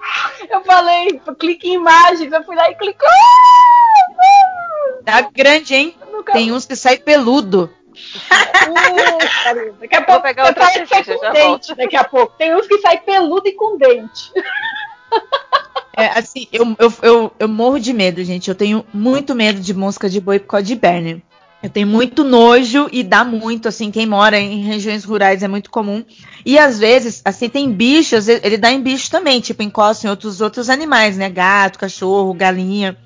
Eu 0.48 0.64
falei, 0.64 1.20
clique 1.38 1.68
em 1.68 1.74
imagens. 1.74 2.32
Eu 2.32 2.42
fui 2.44 2.56
lá 2.56 2.70
e 2.70 2.74
clicou. 2.74 3.08
Tá 5.04 5.20
grande, 5.20 5.74
hein? 5.74 5.96
Nunca- 6.10 6.32
Tem 6.32 6.52
uns 6.52 6.66
que 6.66 6.76
saem 6.76 7.00
peludo. 7.00 7.70
Uh. 7.90 9.74
Daqui 9.80 9.96
a 9.96 10.02
pouco 10.02 10.22
pegar 10.22 10.46
outra 10.46 10.66
com 10.66 11.22
já 11.22 11.30
dente. 11.32 11.74
Daqui 11.74 11.96
a 11.96 12.04
pouco. 12.04 12.34
Tem 12.38 12.54
uns 12.54 12.66
que 12.66 12.78
saem 12.78 12.98
peludo 12.98 13.48
e 13.48 13.52
com 13.52 13.76
dente. 13.76 14.32
É, 15.96 16.06
assim, 16.18 16.46
eu, 16.52 16.76
eu, 16.78 16.92
eu, 17.02 17.32
eu 17.38 17.48
morro 17.48 17.78
de 17.78 17.92
medo, 17.92 18.22
gente. 18.24 18.48
Eu 18.48 18.54
tenho 18.54 18.86
muito 18.92 19.34
medo 19.34 19.60
de 19.60 19.74
mosca 19.74 20.08
de 20.08 20.20
boi 20.20 20.38
por 20.38 20.46
causa 20.46 20.66
de 20.66 20.76
Bernie. 20.76 21.22
Eu 21.62 21.68
tenho 21.68 21.86
muito 21.86 22.24
nojo 22.24 22.88
e 22.90 23.02
dá 23.02 23.22
muito, 23.22 23.68
assim, 23.68 23.90
quem 23.90 24.06
mora 24.06 24.38
em 24.38 24.62
regiões 24.62 25.04
rurais 25.04 25.42
é 25.42 25.48
muito 25.48 25.70
comum. 25.70 26.02
E 26.44 26.58
às 26.58 26.78
vezes, 26.78 27.20
assim, 27.24 27.48
tem 27.50 27.70
bichos, 27.70 28.28
ele 28.28 28.56
dá 28.56 28.72
em 28.72 28.80
bicho 28.80 29.10
também, 29.10 29.40
tipo, 29.40 29.62
encosta 29.62 30.06
em 30.06 30.10
outros, 30.10 30.40
outros 30.40 30.70
animais, 30.70 31.18
né? 31.18 31.28
Gato, 31.28 31.78
cachorro, 31.78 32.32
galinha. 32.32 32.96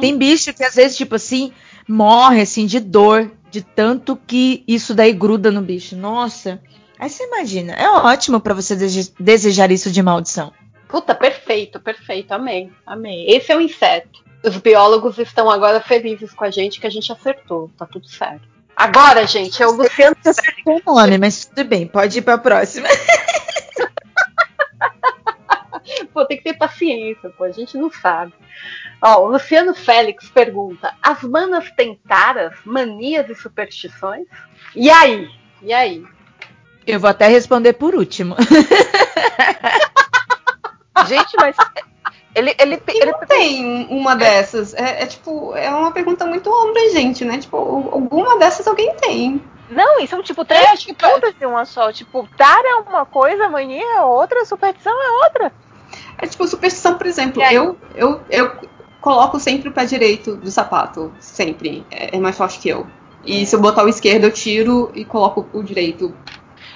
Tem 0.00 0.18
bicho 0.18 0.52
que 0.52 0.64
às 0.64 0.74
vezes, 0.74 0.96
tipo 0.96 1.14
assim, 1.14 1.52
morre, 1.88 2.40
assim, 2.42 2.66
de 2.66 2.80
dor, 2.80 3.30
de 3.50 3.62
tanto 3.62 4.16
que 4.26 4.64
isso 4.66 4.92
daí 4.92 5.12
gruda 5.12 5.52
no 5.52 5.62
bicho. 5.62 5.94
Nossa. 5.96 6.60
Aí 6.98 7.08
você 7.08 7.24
imagina, 7.24 7.72
é 7.74 7.88
ótimo 7.88 8.40
pra 8.40 8.54
você 8.54 8.74
dese- 8.74 9.12
desejar 9.20 9.70
isso 9.70 9.90
de 9.90 10.02
maldição. 10.02 10.52
Puta, 10.94 11.12
perfeito, 11.12 11.80
perfeito. 11.80 12.30
Amei, 12.30 12.70
amei. 12.86 13.26
Esse 13.26 13.50
é 13.50 13.56
o 13.56 13.60
inseto. 13.60 14.22
Os 14.44 14.56
biólogos 14.58 15.18
estão 15.18 15.50
agora 15.50 15.80
felizes 15.80 16.32
com 16.32 16.44
a 16.44 16.52
gente 16.52 16.78
que 16.78 16.86
a 16.86 16.90
gente 16.90 17.10
acertou. 17.10 17.68
Tá 17.76 17.84
tudo 17.84 18.06
certo. 18.06 18.46
Agora, 18.76 19.26
gente, 19.26 19.60
é 19.60 19.66
o 19.66 19.72
Luciano 19.72 20.14
acertou 20.24 20.80
o 20.86 20.94
nome, 20.94 21.18
mas 21.18 21.46
tudo 21.46 21.64
bem, 21.64 21.84
pode 21.84 22.20
ir 22.20 22.22
pra 22.22 22.38
próxima. 22.38 22.86
Pô, 26.14 26.24
tem 26.26 26.36
que 26.36 26.44
ter 26.44 26.54
paciência, 26.54 27.28
pô, 27.30 27.42
a 27.42 27.50
gente 27.50 27.76
não 27.76 27.90
sabe. 27.90 28.32
Ó, 29.02 29.24
o 29.24 29.32
Luciano 29.32 29.74
Félix 29.74 30.28
pergunta: 30.28 30.94
as 31.02 31.22
manas 31.24 31.72
têm 31.72 31.98
taras, 32.06 32.54
manias 32.64 33.28
e 33.28 33.34
superstições? 33.34 34.28
E 34.76 34.88
aí? 34.88 35.28
E 35.60 35.72
aí? 35.72 36.04
Eu 36.86 37.00
vou 37.00 37.10
até 37.10 37.26
responder 37.26 37.72
por 37.72 37.96
último. 37.96 38.36
Gente, 41.06 41.36
mas. 41.36 41.56
Ele, 42.34 42.52
ele, 42.58 42.82
ele, 42.88 43.12
Não 43.12 43.20
tem 43.20 43.86
uma 43.90 44.16
dessas. 44.16 44.74
É, 44.74 45.04
é 45.04 45.06
tipo, 45.06 45.54
é 45.54 45.70
uma 45.70 45.92
pergunta 45.92 46.26
muito 46.26 46.52
abrangente, 46.52 47.24
né? 47.24 47.38
Tipo, 47.38 47.56
alguma 47.56 48.36
dessas 48.38 48.66
alguém 48.66 48.92
tem. 48.96 49.40
Não, 49.70 50.00
e 50.00 50.06
são 50.06 50.22
tipo 50.22 50.44
três 50.44 50.84
que 50.84 50.92
pontas 50.92 51.34
de 51.38 51.46
uma 51.46 51.64
só. 51.64 51.92
Tipo, 51.92 52.28
tara 52.36 52.68
é 52.68 52.74
uma 52.76 53.06
coisa, 53.06 53.48
mania 53.48 53.84
é 53.98 54.00
outra, 54.00 54.44
superstição 54.44 54.92
é 54.92 55.24
outra. 55.24 55.52
É 56.18 56.26
tipo 56.26 56.46
superstição, 56.46 56.98
por 56.98 57.06
exemplo. 57.06 57.42
Aí? 57.42 57.54
Eu, 57.54 57.78
eu, 57.94 58.20
eu 58.28 58.52
coloco 59.00 59.38
sempre 59.38 59.68
o 59.68 59.72
pé 59.72 59.84
direito 59.84 60.36
do 60.36 60.50
sapato. 60.50 61.12
Sempre. 61.20 61.86
É, 61.90 62.16
é 62.16 62.18
mais 62.18 62.36
forte 62.36 62.58
que 62.58 62.68
eu. 62.68 62.86
E 63.24 63.46
se 63.46 63.54
eu 63.54 63.60
botar 63.60 63.84
o 63.84 63.88
esquerdo, 63.88 64.24
eu 64.24 64.32
tiro 64.32 64.90
e 64.94 65.04
coloco 65.04 65.48
o 65.52 65.62
direito. 65.62 66.14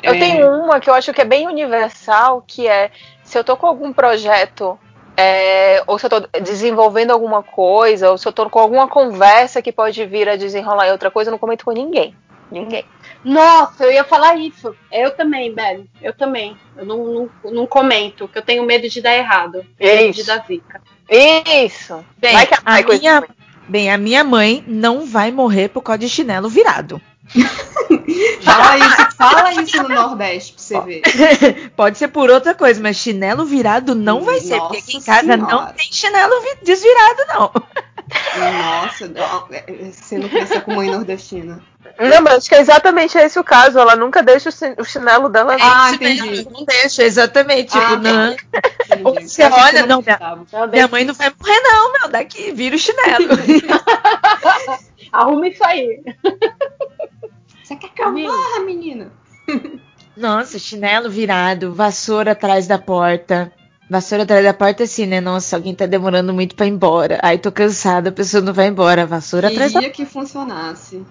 Eu 0.02 0.14
É, 0.14 0.18
tenho 0.18 0.48
uma 0.48 0.80
que 0.80 0.88
eu 0.88 0.94
acho 0.94 1.12
que 1.12 1.20
é 1.20 1.24
bem 1.24 1.46
universal, 1.46 2.42
que 2.46 2.66
é 2.66 2.90
se 3.28 3.38
eu 3.38 3.44
tô 3.44 3.58
com 3.58 3.66
algum 3.66 3.92
projeto, 3.92 4.78
é, 5.14 5.82
ou 5.86 5.98
se 5.98 6.06
eu 6.06 6.10
tô 6.10 6.20
desenvolvendo 6.40 7.10
alguma 7.10 7.42
coisa, 7.42 8.10
ou 8.10 8.16
se 8.16 8.26
eu 8.26 8.32
tô 8.32 8.48
com 8.48 8.58
alguma 8.58 8.88
conversa 8.88 9.60
que 9.60 9.70
pode 9.70 10.02
vir 10.06 10.30
a 10.30 10.36
desenrolar 10.36 10.88
em 10.88 10.92
outra 10.92 11.10
coisa, 11.10 11.28
eu 11.28 11.32
não 11.32 11.38
comento 11.38 11.66
com 11.66 11.72
ninguém. 11.72 12.16
Ninguém. 12.50 12.86
Nossa, 13.22 13.84
eu 13.84 13.92
ia 13.92 14.04
falar 14.04 14.36
isso. 14.36 14.74
Eu 14.90 15.10
também, 15.10 15.54
Beli. 15.54 15.90
Eu 16.00 16.14
também. 16.14 16.56
Eu 16.74 16.86
não, 16.86 17.04
não, 17.04 17.30
não 17.52 17.66
comento, 17.66 18.26
que 18.26 18.38
eu 18.38 18.42
tenho 18.42 18.64
medo 18.64 18.88
de 18.88 19.02
dar 19.02 19.14
errado. 19.14 19.62
Medo 19.78 20.14
de 20.14 20.24
dar 20.24 20.46
zica. 20.46 20.80
Isso. 21.06 22.02
Bem, 22.16 22.32
Vai 22.32 22.46
que 22.46 22.54
a 22.54 22.82
coisa 22.82 22.98
minha, 22.98 23.24
bem, 23.68 23.90
a 23.90 23.98
minha 23.98 24.24
mãe 24.24 24.64
não 24.66 25.04
vai 25.04 25.30
morrer 25.30 25.68
por 25.68 25.82
causa 25.82 25.98
de 25.98 26.08
chinelo 26.08 26.48
virado. 26.48 26.98
Fala 28.42 28.78
isso, 28.78 29.16
fala 29.16 29.52
isso 29.62 29.82
no 29.82 29.88
Nordeste 29.90 30.52
pra 30.54 30.62
você 30.62 30.80
ver. 30.80 31.70
Pode 31.76 31.98
ser 31.98 32.08
por 32.08 32.30
outra 32.30 32.54
coisa, 32.54 32.80
mas 32.80 32.96
chinelo 32.96 33.44
virado 33.44 33.94
não 33.94 34.22
vai 34.22 34.40
ser, 34.40 34.58
porque 34.60 34.78
aqui 34.78 34.96
em 34.96 35.02
casa 35.02 35.36
não 35.36 35.48
Senhora. 35.48 35.74
tem 35.76 35.92
chinelo 35.92 36.40
vi- 36.40 36.58
desvirado, 36.64 37.20
não. 37.28 37.52
Nossa, 38.62 39.12
é, 39.52 39.64
é, 39.66 39.90
você 39.92 40.18
não 40.18 40.28
pensa 40.30 40.60
com 40.62 40.74
mãe 40.74 40.90
nordestina. 40.90 41.62
Não, 41.98 42.22
mas 42.22 42.34
acho 42.38 42.48
que 42.48 42.54
é 42.54 42.60
exatamente 42.60 43.18
esse 43.18 43.38
o 43.38 43.44
caso. 43.44 43.78
Ela 43.78 43.96
nunca 43.96 44.22
deixa 44.22 44.48
o 44.48 44.52
chin- 44.52 44.74
o 44.78 44.84
chinelo 44.84 45.28
dela. 45.28 45.56
Ah, 45.60 45.90
entendi. 45.92 46.46
Não 46.50 46.64
deixa, 46.64 47.02
exatamente. 47.02 47.72
Tipo, 47.72 47.84
Ah, 47.84 47.96
não. 47.96 48.32
Entendi. 48.32 49.28
Você 49.28 49.42
olha, 49.44 49.86
não, 49.86 50.00
gostava. 50.02 50.66
Minha 50.72 50.88
mãe 50.88 51.04
não 51.04 51.12
vai 51.14 51.30
morrer, 51.38 51.60
não, 51.60 51.92
meu. 51.92 52.08
Daqui, 52.08 52.50
vira 52.52 52.76
o 52.76 52.78
chinelo. 52.78 53.28
Arruma 55.12 55.48
isso 55.48 55.64
aí. 55.64 56.02
Você 57.68 57.76
quer 57.76 57.90
camarra, 57.90 58.60
menina? 58.64 59.12
Nossa, 60.16 60.58
chinelo 60.58 61.10
virado, 61.10 61.74
vassoura 61.74 62.32
atrás 62.32 62.66
da 62.66 62.78
porta. 62.78 63.52
Vassoura 63.90 64.24
atrás 64.24 64.42
da 64.42 64.54
porta, 64.54 64.84
assim, 64.84 65.04
né? 65.04 65.20
Nossa, 65.20 65.54
alguém 65.54 65.74
tá 65.74 65.84
demorando 65.84 66.32
muito 66.32 66.56
pra 66.56 66.64
ir 66.64 66.70
embora. 66.70 67.18
Ai, 67.22 67.36
tô 67.36 67.52
cansada, 67.52 68.08
a 68.08 68.12
pessoa 68.12 68.42
não 68.42 68.54
vai 68.54 68.68
embora. 68.68 69.04
Vassoura 69.04 69.48
atrás 69.48 69.70
da 69.72 69.80
Queria 69.80 69.92
que 69.94 70.06
funcionasse. 70.06 71.04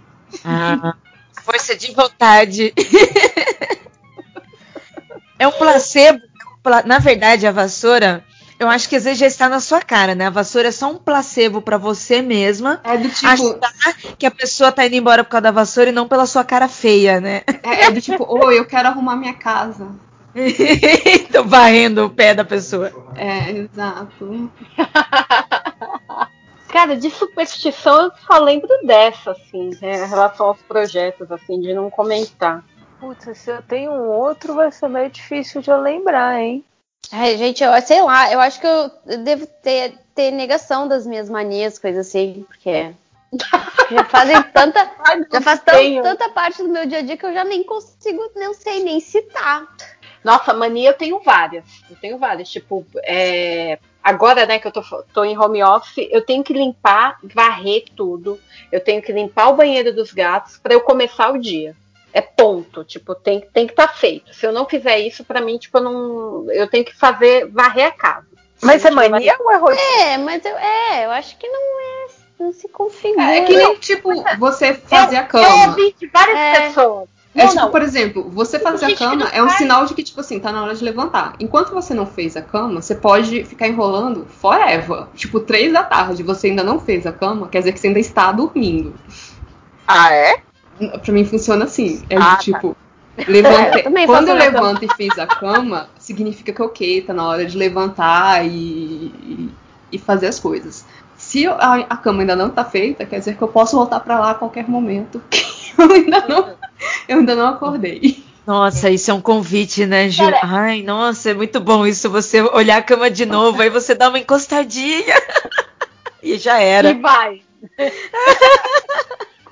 Ah, 0.43 0.95
força 1.43 1.76
de 1.76 1.93
vontade. 1.93 2.74
é 5.38 5.47
um 5.47 5.51
placebo. 5.51 6.20
Pla- 6.64 6.82
Na 6.84 6.97
verdade, 6.97 7.45
a 7.45 7.51
vassoura, 7.51 8.26
eu 8.60 8.68
acho 8.68 8.89
que 8.89 8.95
às 8.95 9.03
vezes 9.03 9.20
já 9.20 9.28
está 9.28 9.47
na 9.47 9.60
sua 9.60 9.82
cara, 9.82 10.16
né? 10.16 10.28
A 10.28 10.32
vassoura 10.32 10.70
é 10.70 10.72
só 10.72 10.89
um 10.91 10.97
placebo 10.97 11.62
pra 11.62 11.78
você 11.78 12.22
mesma 12.22 12.82
É 12.84 12.97
do 12.97 13.10
tipo, 13.10 13.28
achar 13.28 13.93
que 14.18 14.26
a 14.26 14.32
pessoa 14.32 14.72
tá 14.72 14.86
indo 14.86 14.95
embora 14.95 15.24
por 15.24 15.30
causa 15.30 15.43
da 15.43 15.51
vassoura 15.51 15.89
e 15.89 15.93
não 15.93 16.08
pela 16.08 16.26
sua 16.26 16.43
cara 16.43 16.68
feia, 16.68 17.22
né? 17.22 17.41
é, 17.64 17.86
é 17.86 17.91
do 17.91 18.01
tipo, 18.01 18.26
oi, 18.28 18.58
eu 18.60 18.66
quero 18.66 18.88
arrumar 18.88 19.16
minha 19.16 19.34
casa. 19.34 19.88
Tô 21.32 21.43
varrendo 21.43 22.05
o 22.05 22.10
pé 22.10 22.34
da 22.34 22.45
pessoa. 22.45 22.91
É, 23.16 23.51
exato. 23.51 24.51
Cara, 26.70 26.97
de 26.97 27.10
superstição 27.10 28.03
eu 28.03 28.12
só 28.28 28.39
lembro 28.39 28.70
dessa, 28.84 29.32
assim, 29.32 29.72
né, 29.82 30.05
em 30.05 30.10
relação 30.10 30.47
aos 30.47 30.62
projetos, 30.62 31.32
assim, 31.32 31.60
de 31.60 31.74
não 31.74 31.89
comentar. 31.89 32.64
Putz, 32.99 33.38
se 33.38 33.49
eu 33.49 33.62
tenho 33.62 33.91
um 33.91 34.10
outro, 34.10 34.53
vai 34.53 34.72
ser 34.72 34.89
meio 34.89 35.10
difícil 35.10 35.62
de 35.62 35.70
eu 35.70 35.82
lembrar, 35.82 36.39
hein? 36.39 36.64
Ai, 37.12 37.38
gente, 37.38 37.64
eu 37.64 37.82
sei 37.82 38.01
lá, 38.01 38.32
eu 38.32 38.39
acho 38.39 38.60
que 38.60 38.68
eu 38.68 38.91
devo 39.20 39.47
ter, 39.47 39.97
ter 40.14 40.32
negação 40.32 40.88
das 40.88 41.05
minhas 41.08 41.30
manias, 41.30 41.80
coisas 41.80 42.05
assim, 42.08 42.45
porque 42.47 42.91
já 43.91 44.03
fazem 44.05 44.41
tanta. 44.53 44.91
Ai, 45.08 45.26
Já 45.32 45.41
faz 45.41 45.62
tão- 45.62 45.76
tanta 46.03 46.30
parte 46.30 46.62
do 46.62 46.70
meu 46.70 46.86
dia 46.86 46.99
a 46.99 47.01
dia 47.01 47.16
que 47.18 47.26
eu 47.26 47.34
já 47.34 47.43
nem 47.45 47.64
consigo, 47.64 48.30
não 48.36 48.53
sei 48.53 48.84
nem 48.84 48.99
citar. 48.99 49.66
Nossa, 50.24 50.53
mania 50.53 50.89
eu 50.89 50.93
tenho 50.93 51.20
várias. 51.22 51.64
Eu 51.89 51.95
tenho 51.95 52.18
várias. 52.18 52.49
Tipo, 52.49 52.86
é, 53.03 53.80
agora, 54.03 54.45
né, 54.45 54.60
que 54.60 54.68
eu 54.68 54.72
tô, 54.72 54.82
tô 55.14 55.24
em 55.24 55.38
home 55.38 55.64
office, 55.64 56.05
eu 56.12 56.22
tenho 56.26 56.43
que 56.43 56.51
limpar, 56.51 57.18
varrer 57.24 57.86
tudo. 57.95 58.38
Eu 58.70 58.82
tenho 58.82 59.01
que 59.01 59.14
limpar 59.14 59.47
o 59.49 59.55
banheiro 59.55 59.95
dos 59.95 60.12
gatos 60.12 60.58
para 60.58 60.74
eu 60.74 60.82
começar 60.82 61.32
o 61.32 61.38
dia. 61.39 61.74
É 62.14 62.22
ponto. 62.22 62.84
Tipo, 62.84 63.14
tem, 63.16 63.41
tem 63.53 63.66
que 63.68 63.74
estar 63.74 63.88
tá 63.88 63.93
feito. 63.93 64.34
Se 64.34 64.45
eu 64.45 64.51
não 64.51 64.66
fizer 64.66 64.97
isso, 64.99 65.24
para 65.24 65.41
mim, 65.41 65.58
tipo, 65.58 65.78
eu 65.78 65.84
não. 65.84 66.51
Eu 66.51 66.68
tenho 66.68 66.84
que 66.86 66.95
fazer, 66.95 67.47
varrer 67.51 67.88
a 67.88 67.91
casa. 67.91 68.26
Mas 68.62 68.84
é 68.84 68.89
mania 68.89 69.36
ou 69.39 69.51
é 69.51 69.58
rotina? 69.58 69.82
É, 70.01 70.18
mas 70.18 70.43
eu, 70.43 70.58
é, 70.58 71.05
eu 71.05 71.12
acho 71.12 71.38
que 71.38 71.47
não 71.47 71.80
é. 71.82 72.08
Não 72.39 72.53
se 72.53 72.68
configura. 72.68 73.36
É 73.36 73.41
que 73.41 73.55
nem, 73.55 73.76
tipo, 73.78 74.10
você 74.39 74.74
fazer 74.74 75.18
a 75.18 75.22
Eu 75.22 75.28
cama. 75.28 75.68
ouvi 75.70 75.95
de 75.99 76.08
várias 76.08 76.38
É. 76.38 76.68
pessoas. 76.68 77.10
É 77.36 77.43
Não, 77.43 77.49
tipo, 77.49 77.62
não. 77.62 77.72
por 77.72 77.82
exemplo, 77.84 78.30
você 78.32 78.58
fazer 78.60 78.86
a 78.93 78.95
cama 78.95 79.28
é 79.32 79.43
um 79.43 79.47
faz. 79.47 79.60
sinal 79.60 79.86
de 79.86 79.93
que, 79.93 80.01
tipo 80.01 80.20
assim, 80.22 80.39
tá 80.39 80.51
na 80.51 80.64
hora 80.64 80.74
de 80.74 80.84
levantar. 80.84 81.34
Enquanto 81.39 81.72
você 81.72 81.93
não 81.93 82.05
fez 82.08 82.36
a 82.36 82.41
cama, 82.41 82.82
você 82.82 82.95
pode 82.95 83.43
ficar 83.43 83.68
enrolando 83.68 84.26
forever. 84.26 85.05
Tipo, 85.16 85.39
três 85.39 85.72
da 85.72 85.84
tarde, 85.84 86.24
você 86.24 86.47
ainda 86.47 86.64
não 86.64 86.80
fez 86.80 87.05
a 87.05 87.12
cama, 87.12 87.47
quer 87.47 87.60
dizer 87.60 87.74
que 87.74 87.80
você 87.80 87.88
ainda 87.88 87.99
está 87.99 88.32
dormindo. 88.32 88.95
Ah, 89.88 90.12
é? 90.14 90.41
Pra 91.03 91.13
mim 91.13 91.25
funciona 91.25 91.65
assim. 91.65 92.03
É 92.09 92.15
Ah, 92.17 92.19
tá. 92.19 92.38
tipo, 92.38 92.75
levantei. 93.28 93.82
Eu 93.82 93.84
também 93.84 94.05
Quando 94.05 94.30
eu 94.30 94.36
levanto 94.36 94.84
e 94.86 94.93
fiz 94.95 95.17
a 95.17 95.25
cama, 95.25 95.89
significa 95.97 96.53
que 96.53 96.61
ok, 96.61 97.01
tá 97.01 97.13
na 97.13 97.28
hora 97.28 97.45
de 97.45 97.57
levantar 97.57 98.45
e, 98.45 99.49
e, 99.91 99.97
fazer 99.97 100.28
as 100.28 100.39
coisas. 100.39 100.86
Se 101.17 101.43
eu- 101.43 101.53
a, 101.53 101.75
a 101.89 101.97
cama 101.97 102.21
ainda 102.21 102.36
não 102.36 102.49
tá 102.49 102.63
feita, 102.63 103.05
quer 103.05 103.19
dizer 103.19 103.36
que 103.36 103.41
eu 103.41 103.47
posso 103.47 103.75
voltar 103.75 103.99
pra 104.01 104.19
lá 104.19 104.32
a 104.32 104.36
qualquer 104.36 104.67
momento. 104.69 105.21
que 105.32 105.43
eu 105.78 105.91
ainda 105.91 106.25
não, 106.28 106.49
eu 107.07 107.17
ainda 107.19 107.36
não 107.36 107.47
acordei. 107.47 108.23
Nossa, 108.45 108.89
isso 108.89 109.11
é 109.11 109.13
um 109.13 109.19
convite, 109.19 109.86
né, 109.86 110.09
Ju? 110.09 110.23
Cara- 110.23 110.39
Ai, 110.43 110.82
nossa, 110.82 111.32
é 111.32 111.34
muito 111.34 111.59
bom 111.59 111.86
isso, 111.86 112.09
você 112.09 112.41
olhar 112.41 112.78
a 112.78 112.82
cama 112.82 113.09
de 113.09 113.25
novo, 113.25 113.61
aí 113.61 113.69
você 113.69 113.93
dá 113.93 114.07
uma 114.09 114.19
encostadinha. 114.19 115.15
e 116.23 116.38
já 116.38 116.57
era. 116.61 116.91
E 116.91 116.93
vai. 116.93 117.41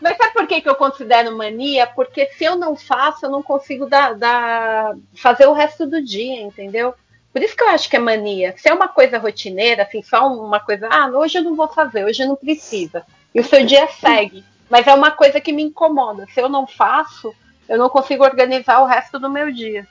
Mas 0.02 0.18
sabe 0.18 0.34
por 0.34 0.48
que, 0.48 0.62
que 0.62 0.70
eu 0.70 0.76
considero 0.76 1.36
mania? 1.36 1.88
Porque 1.88 2.28
se 2.38 2.44
eu 2.44 2.56
não 2.56 2.76
faço, 2.76 3.26
eu 3.26 3.30
não 3.30 3.42
consigo 3.42 3.86
dar, 3.88 4.16
dar- 4.16 4.96
fazer 5.16 5.46
o 5.48 5.54
resto 5.54 5.86
do 5.86 6.02
dia, 6.04 6.42
entendeu? 6.42 6.94
Por 7.32 7.42
isso 7.42 7.56
que 7.56 7.64
eu 7.64 7.70
acho 7.70 7.90
que 7.90 7.96
é 7.96 8.00
mania. 8.00 8.54
Se 8.58 8.70
é 8.70 8.74
uma 8.74 8.88
coisa 8.88 9.18
rotineira, 9.18 9.84
assim, 9.84 10.02
só 10.02 10.28
uma 10.28 10.60
coisa, 10.60 10.88
ah, 10.90 11.08
hoje 11.08 11.38
eu 11.38 11.44
não 11.44 11.56
vou 11.56 11.68
fazer, 11.68 12.06
hoje 12.06 12.26
não 12.26 12.36
precisa. 12.36 13.06
E 13.34 13.40
o 13.40 13.44
seu 13.44 13.66
dia 13.66 13.88
segue. 13.88 14.44
Mas 14.70 14.88
é 14.88 14.94
uma 14.94 15.12
coisa 15.12 15.40
que 15.42 15.52
me 15.52 15.64
incomoda. 15.64 16.26
Se 16.34 16.40
eu 16.40 16.48
não 16.50 16.66
faço, 16.66 17.36
eu 17.68 17.78
não 17.78 17.90
consigo 17.90 18.24
organizar 18.24 18.82
o 18.82 18.86
resto 18.86 19.20
do 19.20 19.30
meu 19.30 19.52
dia. 19.52 19.86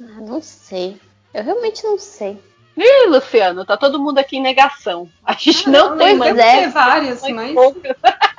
Ah, 0.00 0.20
não 0.20 0.40
sei. 0.40 0.96
Eu 1.32 1.42
realmente 1.42 1.82
não 1.84 1.98
sei. 1.98 2.38
Ih, 2.76 3.06
Luciano, 3.08 3.64
tá 3.64 3.76
todo 3.76 3.98
mundo 4.00 4.18
aqui 4.18 4.36
em 4.36 4.42
negação. 4.42 5.08
A 5.24 5.32
gente 5.34 5.68
não, 5.70 5.96
tem 5.96 6.16
mas 6.16 6.30
mania. 6.30 6.34
deve 6.34 6.60
ter 6.62 6.68
várias, 6.70 7.22
tem 7.22 7.34
mas. 7.34 7.52
poucas. 7.54 7.96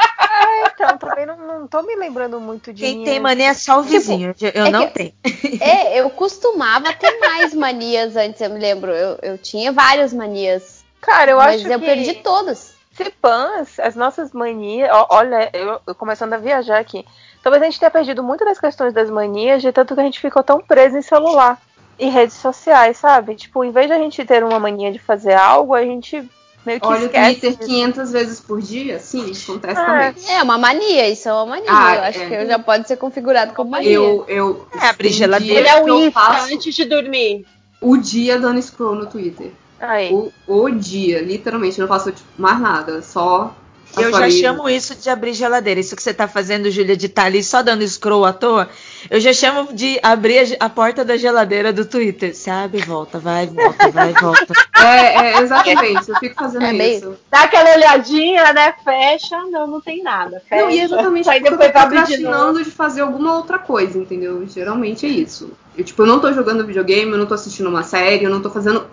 Então, 0.74 0.98
também 0.98 1.26
não, 1.26 1.38
não 1.38 1.68
tô 1.68 1.82
me 1.82 1.96
lembrando 1.96 2.40
muito 2.42 2.74
de 2.74 2.82
Quem 2.84 2.96
minha- 2.96 3.06
tem 3.10 3.20
mania 3.22 3.50
é 3.50 3.54
só 3.54 3.80
o 3.80 3.84
vizinho. 3.84 4.36
eu 4.54 4.66
é 4.66 4.70
não 4.70 4.88
que- 4.88 4.94
tenho. 4.94 5.14
É, 5.62 6.00
eu 6.02 6.10
costumava 6.10 6.92
ter 6.94 7.18
mais 7.20 7.54
manias 7.54 8.16
antes, 8.18 8.42
eu 8.42 8.50
me 8.50 8.60
lembro. 8.60 8.92
Eu, 8.92 9.18
eu 9.22 9.38
tinha 9.38 9.72
várias 9.72 10.12
manias. 10.14 10.84
Cara, 11.00 11.32
eu 11.32 11.38
mas 11.38 11.62
acho 11.62 11.72
eu 11.72 11.80
que 11.80 11.86
perdi 11.86 12.14
todas. 12.16 12.76
se 12.94 13.06
pãs, 13.22 13.80
as 13.80 13.96
nossas 13.96 14.34
manias. 14.34 14.90
olha, 15.10 15.50
eu, 15.54 15.80
eu 15.88 15.96
começando 15.96 16.34
a 16.34 16.38
viajar 16.38 16.80
aqui. 16.80 17.06
Talvez 17.42 17.62
a 17.64 17.66
gente 17.68 17.80
tenha 17.80 17.92
perdido 17.92 18.22
muito 18.22 18.44
das 18.44 18.60
questões 18.60 18.94
das 18.94 19.10
manias, 19.10 19.62
de 19.62 19.72
tanto 19.72 19.94
que 19.96 20.02
a 20.02 20.04
gente 20.04 20.20
ficou 20.20 20.44
tão 20.44 20.60
preso 20.60 20.98
em 20.98 21.02
celular 21.02 21.58
e 22.00 22.10
redes 22.10 22.36
sociais, 22.36 22.98
sabe? 22.98 23.36
Tipo, 23.36 23.64
em 23.64 23.72
vez 23.72 23.88
de 23.88 23.94
a 23.94 23.98
gente 23.98 24.24
ter 24.26 24.44
uma 24.44 24.60
mania 24.60 24.92
de 24.92 25.00
fazer 25.00 25.34
algo, 25.34 25.74
a 25.74 25.84
gente 25.84 26.24
meio 26.66 26.80
que 26.80 26.88
Olha 26.88 27.02
o 27.02 27.06
esquece. 27.06 27.40
Twitter 27.40 27.52
disso. 27.52 27.70
500 27.70 28.12
vezes 28.12 28.40
por 28.40 28.62
dia? 28.62 29.00
Sim, 29.00 29.30
isso 29.30 29.52
acontece 29.52 29.80
Ah, 29.80 29.86
também. 30.14 30.36
É 30.36 30.44
uma 30.44 30.58
mania, 30.58 31.08
isso 31.10 31.30
é 31.30 31.34
uma 31.34 31.46
mania. 31.46 31.70
Ah, 31.70 31.96
eu 31.96 32.02
acho 32.04 32.20
é. 32.20 32.28
que 32.30 32.46
já 32.48 32.60
pode 32.60 32.88
ser 32.88 32.98
configurado 32.98 33.54
como 33.54 33.72
mania. 33.72 33.92
Eu, 33.92 34.26
eu. 34.28 34.68
É, 34.82 34.88
abrir 34.88 35.10
geladeira. 35.12 35.60
Ele 35.60 35.68
é 35.68 35.84
o 35.84 36.06
Insta 36.06 36.44
antes 36.52 36.74
de 36.76 36.86
dormir. 36.86 37.46
o 37.82 37.98
dia 37.98 38.40
dando 38.40 38.62
scroll 38.62 38.96
no 38.96 39.06
Twitter. 39.06 39.52
Aí. 39.80 40.12
O, 40.12 40.32
o 40.48 40.70
dia, 40.72 41.22
literalmente, 41.22 41.78
eu 41.80 41.88
não 41.88 41.94
faço 41.94 42.12
tipo, 42.12 42.28
mais 42.38 42.60
nada. 42.60 43.02
Só. 43.02 43.56
Eu 43.98 44.12
já 44.12 44.30
chamo 44.30 44.68
isso 44.68 44.96
de 44.96 45.10
abrir 45.10 45.34
geladeira. 45.34 45.80
Isso 45.80 45.96
que 45.96 46.02
você 46.04 46.14
tá 46.14 46.28
fazendo, 46.28 46.70
Júlia, 46.72 46.98
de 46.98 47.06
estar 47.06 47.26
ali 47.26 47.44
só 47.44 47.62
dando 47.62 47.88
scroll 47.88 48.26
à 48.26 48.34
toa, 48.34 48.68
eu 49.10 49.20
já 49.20 49.34
chamo 49.34 49.74
de 49.74 50.00
abrir 50.02 50.58
a, 50.60 50.70
porta 50.70 51.06
da 51.06 51.18
geladeira 51.18 51.72
do 51.72 51.86
Twitter. 51.86 52.36
Você 52.36 52.50
abre 52.50 52.82
volta, 52.82 53.20
vai, 53.20 53.48
volta, 53.48 53.90
vai, 53.92 54.14
volta. 54.14 54.54
É, 54.78 55.32
é, 55.32 55.42
exatamente, 55.42 56.10
eu 56.10 56.16
fico 56.18 56.36
fazendo 56.36 56.66
É 56.66 56.72
meio- 56.74 56.98
isso. 56.98 57.18
Dá 57.32 57.44
aquela 57.44 57.74
olhadinha, 57.76 58.54
né? 58.54 58.74
Fecha. 58.84 59.38
Não, 59.50 59.66
não 59.66 59.82
tem 59.82 60.04
nada. 60.04 60.44
Fecha. 60.48 60.62
Não, 60.62 60.70
e 60.70 60.80
exatamente 60.80 61.28
Aí 61.28 61.40
porque 61.40 61.54
eu 61.54 61.58
depois 61.58 61.72
tô 61.72 61.80
abre 61.80 61.98
de 61.98 62.04
procrastinando 62.04 62.64
de 62.64 62.70
fazer 62.70 63.02
alguma 63.02 63.36
outra 63.36 63.58
coisa, 63.58 63.98
entendeu? 63.98 64.46
Geralmente 64.46 65.06
é 65.06 65.10
isso. 65.10 65.50
Eu, 65.76 65.84
tipo, 65.84 66.04
eu 66.04 66.06
não 66.06 66.20
tô 66.20 66.32
jogando 66.34 66.66
videogame, 66.68 67.12
eu 67.12 67.18
não 67.18 67.26
tô 67.26 67.34
assistindo 67.34 67.68
uma 67.68 67.82
série, 67.82 68.26
eu 68.26 68.30
não 68.30 68.42
tô 68.42 68.50
fazendo. 68.52 68.86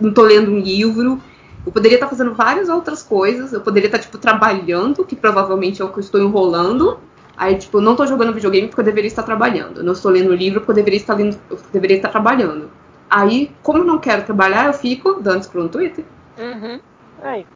Não 0.00 0.12
tô 0.12 0.22
lendo 0.22 0.50
um 0.50 0.58
livro. 0.58 1.18
Eu 1.64 1.72
poderia 1.72 1.96
estar 1.96 2.08
fazendo 2.08 2.34
várias 2.34 2.68
outras 2.68 3.02
coisas. 3.02 3.52
Eu 3.52 3.62
poderia 3.62 3.86
estar, 3.86 3.98
tipo, 4.00 4.18
trabalhando, 4.18 5.04
que 5.04 5.16
provavelmente 5.16 5.80
é 5.80 5.84
o 5.84 5.88
que 5.88 5.98
eu 5.98 6.02
estou 6.02 6.20
enrolando. 6.20 6.98
Aí, 7.36 7.56
tipo, 7.56 7.78
eu 7.78 7.82
não 7.82 7.96
tô 7.96 8.06
jogando 8.06 8.32
videogame 8.32 8.68
porque 8.68 8.80
eu 8.80 8.84
deveria 8.84 9.08
estar 9.08 9.22
trabalhando. 9.22 9.78
Eu 9.78 9.84
não 9.84 9.92
estou 9.92 10.10
lendo 10.10 10.32
livro 10.34 10.60
porque 10.60 10.72
eu 10.72 10.76
deveria 10.76 10.98
estar 10.98 11.14
lendo, 11.14 11.38
eu 11.50 11.58
deveria 11.72 11.96
estar 11.96 12.08
trabalhando. 12.08 12.70
Aí, 13.10 13.50
como 13.62 13.78
eu 13.78 13.84
não 13.84 13.98
quero 13.98 14.24
trabalhar, 14.24 14.66
eu 14.66 14.72
fico 14.72 15.14
dando 15.20 15.42
scroll 15.44 15.64
no 15.64 15.70
Twitter. 15.70 16.04
Uhum. 16.38 16.80
Aí. 17.22 17.46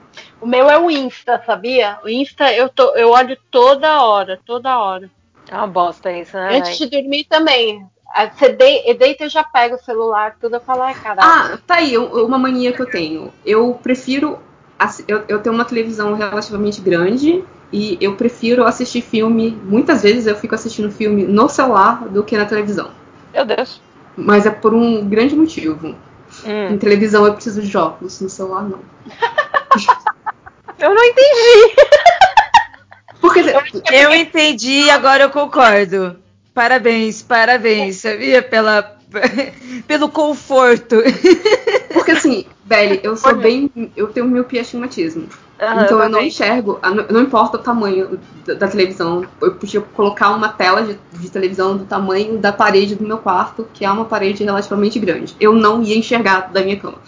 O 0.41 0.47
meu 0.47 0.69
é 0.69 0.79
o 0.79 0.91
Insta, 0.91 1.43
sabia? 1.45 1.99
O 2.05 2.09
Insta 2.09 2.53
eu, 2.53 2.69
tô, 2.69 2.95
eu 2.97 3.11
olho 3.11 3.37
toda 3.51 4.03
hora, 4.03 4.41
toda 4.45 4.79
hora. 4.79 5.11
É 5.49 5.55
uma 5.55 5.67
bosta 5.67 6.13
isso, 6.13 6.37
né? 6.37 6.59
Antes 6.59 6.79
véi? 6.79 6.89
de 6.89 7.01
dormir 7.01 7.25
também. 7.25 7.87
Ah, 8.15 8.29
Você 8.29 8.49
de, 8.49 8.95
deita 8.95 9.25
e 9.27 9.29
já 9.29 9.45
pega 9.45 9.75
o 9.77 9.85
celular, 9.85 10.37
tudo 10.41 10.57
eu 10.57 10.61
falo, 10.61 10.83
ai 10.83 10.95
caralho. 10.95 11.29
Ah, 11.55 11.59
tá 11.67 11.77
aí, 11.77 11.97
um- 11.99 12.25
uma 12.25 12.39
mania 12.39 12.73
que 12.73 12.81
eu 12.81 12.87
tenho. 12.87 13.33
Eu 13.45 13.79
prefiro. 13.83 14.39
Eu, 15.09 15.25
eu 15.29 15.43
tenho 15.43 15.55
uma 15.55 15.65
televisão 15.65 16.15
relativamente 16.15 16.81
grande 16.81 17.45
e 17.73 17.99
eu 18.01 18.15
prefiro 18.15 18.65
assistir 18.65 19.03
filme. 19.03 19.59
Muitas 19.65 20.03
vezes 20.03 20.27
eu 20.27 20.37
fico 20.37 20.55
assistindo 20.55 20.91
filme 20.91 21.25
no 21.25 21.49
celular 21.49 22.09
do 22.09 22.23
que 22.23 22.37
na 22.37 22.45
televisão. 22.45 22.91
Meu 23.33 23.45
Deus. 23.45 23.81
Mas 24.17 24.47
é 24.47 24.51
por 24.51 24.75
um 24.75 25.09
grande 25.09 25.37
motivo. 25.37 25.95
Hum. 26.45 26.69
Em 26.71 26.79
televisão 26.79 27.27
eu 27.27 27.35
preciso 27.35 27.63
de 27.63 27.77
óculos, 27.77 28.21
no 28.21 28.29
celular 28.29 28.63
não. 28.65 28.81
Eu 30.79 30.95
não 30.95 31.03
entendi. 31.03 31.75
Porque 33.21 33.41
Eu 33.93 34.15
entendi, 34.15 34.89
agora 34.91 35.25
eu 35.25 35.31
concordo. 35.31 36.17
Parabéns, 36.55 37.21
parabéns, 37.21 37.97
sabia? 37.97 38.43
Pela, 38.43 38.97
pelo 39.89 40.09
conforto. 40.09 40.97
Porque 41.93 42.13
assim, 42.13 42.47
Belly, 42.65 43.01
eu 43.03 43.17
sou 43.17 43.35
bem. 43.35 43.71
Eu 43.97 44.09
tenho 44.09 44.27
miopia 44.27 44.61
e 44.61 44.63
astigmatismo. 44.63 45.29
Uhum, 45.61 45.81
então 45.83 46.01
eu 46.01 46.09
não 46.09 46.21
enxergo, 46.21 46.79
não 47.11 47.21
importa 47.21 47.57
o 47.57 47.61
tamanho 47.61 48.21
da 48.47 48.69
televisão, 48.69 49.27
eu 49.43 49.57
podia 49.57 49.81
colocar 49.81 50.31
uma 50.31 50.49
tela 50.49 50.83
de, 50.83 50.97
de, 51.15 51.29
televisão 51.29 51.77
do 51.77 51.85
tamanho 51.85 52.39
da 52.39 52.53
parede 52.53 52.95
do 52.95 53.05
meu 53.05 53.19
quarto, 53.19 53.69
que 53.75 53.85
é 53.85 53.91
uma 53.91 54.05
parede 54.05 54.45
relativamente 54.45 55.01
grande. 55.01 55.35
Eu 55.41 55.53
não 55.53 55.83
ia 55.83 55.99
enxergar 55.99 56.53
da 56.53 56.63
minha 56.63 56.79
cama. 56.79 56.99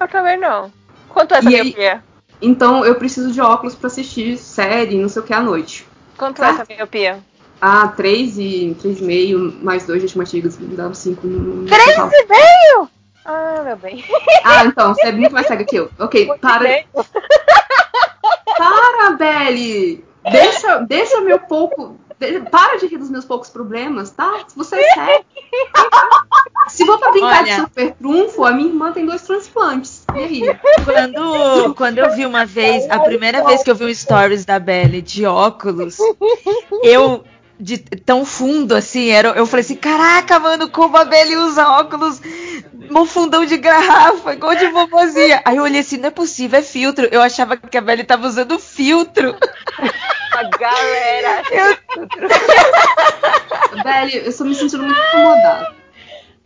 Eu 0.00 0.08
também 0.08 0.36
não. 0.36 0.72
Quanto 1.08 1.34
é 1.34 1.40
da 1.40 1.48
minha 1.48 1.62
miopia? 1.62 2.02
Então 2.42 2.84
eu 2.84 2.96
preciso 2.96 3.30
de 3.30 3.40
óculos 3.40 3.76
para 3.76 3.86
assistir 3.86 4.36
série, 4.38 5.00
não 5.00 5.08
sei 5.08 5.22
o 5.22 5.24
que 5.24 5.32
à 5.32 5.40
noite. 5.40 5.86
Quanto 6.16 6.38
tá? 6.38 6.48
é 6.48 6.50
essa 6.50 6.66
miopia? 6.68 7.20
Ah, 7.60 7.88
3 7.88 8.38
e 8.38 8.76
3,5 8.82 9.62
mais 9.62 9.86
2 9.86 10.00
de 10.00 10.06
estimativas, 10.06 10.56
dava 10.56 10.94
5 10.94 11.26
no. 11.26 11.66
3,5? 11.66 12.88
Ah, 13.32 13.62
meu 13.64 13.76
bem. 13.76 14.04
Ah, 14.44 14.64
então, 14.64 14.92
você 14.92 15.06
é 15.08 15.12
muito 15.12 15.32
mais 15.32 15.46
cega 15.46 15.64
que 15.64 15.76
eu. 15.76 15.88
Ok, 16.00 16.26
para, 16.40 16.84
para, 18.58 19.10
Belly! 19.16 20.04
Deixa, 20.30 20.78
deixa 20.80 21.20
meu 21.20 21.38
pouco. 21.38 21.96
de- 22.18 22.40
Para 22.50 22.76
de 22.78 22.86
rir 22.86 22.98
dos 22.98 23.08
meus 23.08 23.24
poucos 23.24 23.48
problemas, 23.48 24.10
tá? 24.10 24.44
Você 24.56 24.76
é 24.76 24.92
cego. 24.94 25.24
Se 26.68 26.84
for 26.84 26.98
pra 26.98 27.10
brincar 27.12 27.44
de 27.44 27.50
Olha. 27.52 27.60
super 27.62 27.92
trunfo, 27.94 28.44
a 28.44 28.52
minha 28.52 28.68
irmã 28.68 28.92
tem 28.92 29.06
dois 29.06 29.22
transplantes. 29.22 30.04
E 30.14 30.18
aí? 30.18 30.42
Quando, 30.84 31.74
quando 31.74 31.98
eu 31.98 32.10
vi 32.14 32.26
uma 32.26 32.44
vez, 32.44 32.88
a 32.90 32.98
primeira 33.00 33.44
vez 33.44 33.62
que 33.62 33.70
eu 33.70 33.74
vi 33.74 33.84
um 33.86 33.94
stories 33.94 34.44
da 34.44 34.58
Belly 34.58 35.00
de 35.02 35.24
óculos, 35.24 35.96
eu 36.82 37.24
de 37.62 37.76
tão 37.76 38.24
fundo 38.24 38.74
assim, 38.74 39.10
era, 39.10 39.28
eu 39.30 39.44
falei 39.44 39.60
assim, 39.62 39.76
caraca, 39.76 40.38
mano, 40.38 40.70
como 40.70 40.96
a 40.96 41.04
Belly 41.04 41.36
usa 41.36 41.68
óculos 41.68 42.18
no 42.90 43.06
fundão 43.06 43.46
de 43.46 43.56
garrafa, 43.56 44.32
igual 44.32 44.54
de 44.54 44.66
vovozinha. 44.66 45.40
Aí 45.44 45.56
eu 45.56 45.62
olhei 45.62 45.80
assim, 45.80 45.96
não 45.96 46.08
é 46.08 46.10
possível, 46.10 46.58
é 46.58 46.62
filtro. 46.62 47.08
Eu 47.10 47.22
achava 47.22 47.56
que 47.56 47.78
a 47.78 47.80
Belly 47.80 48.04
tava 48.04 48.26
usando 48.26 48.58
filtro. 48.58 49.36
A 50.32 50.44
galera. 50.44 51.42
Belly, 53.82 54.18
eu 54.18 54.26
estou 54.30 54.46
me 54.46 54.54
sentindo 54.54 54.84
muito 54.84 55.00
incomodada. 55.00 55.74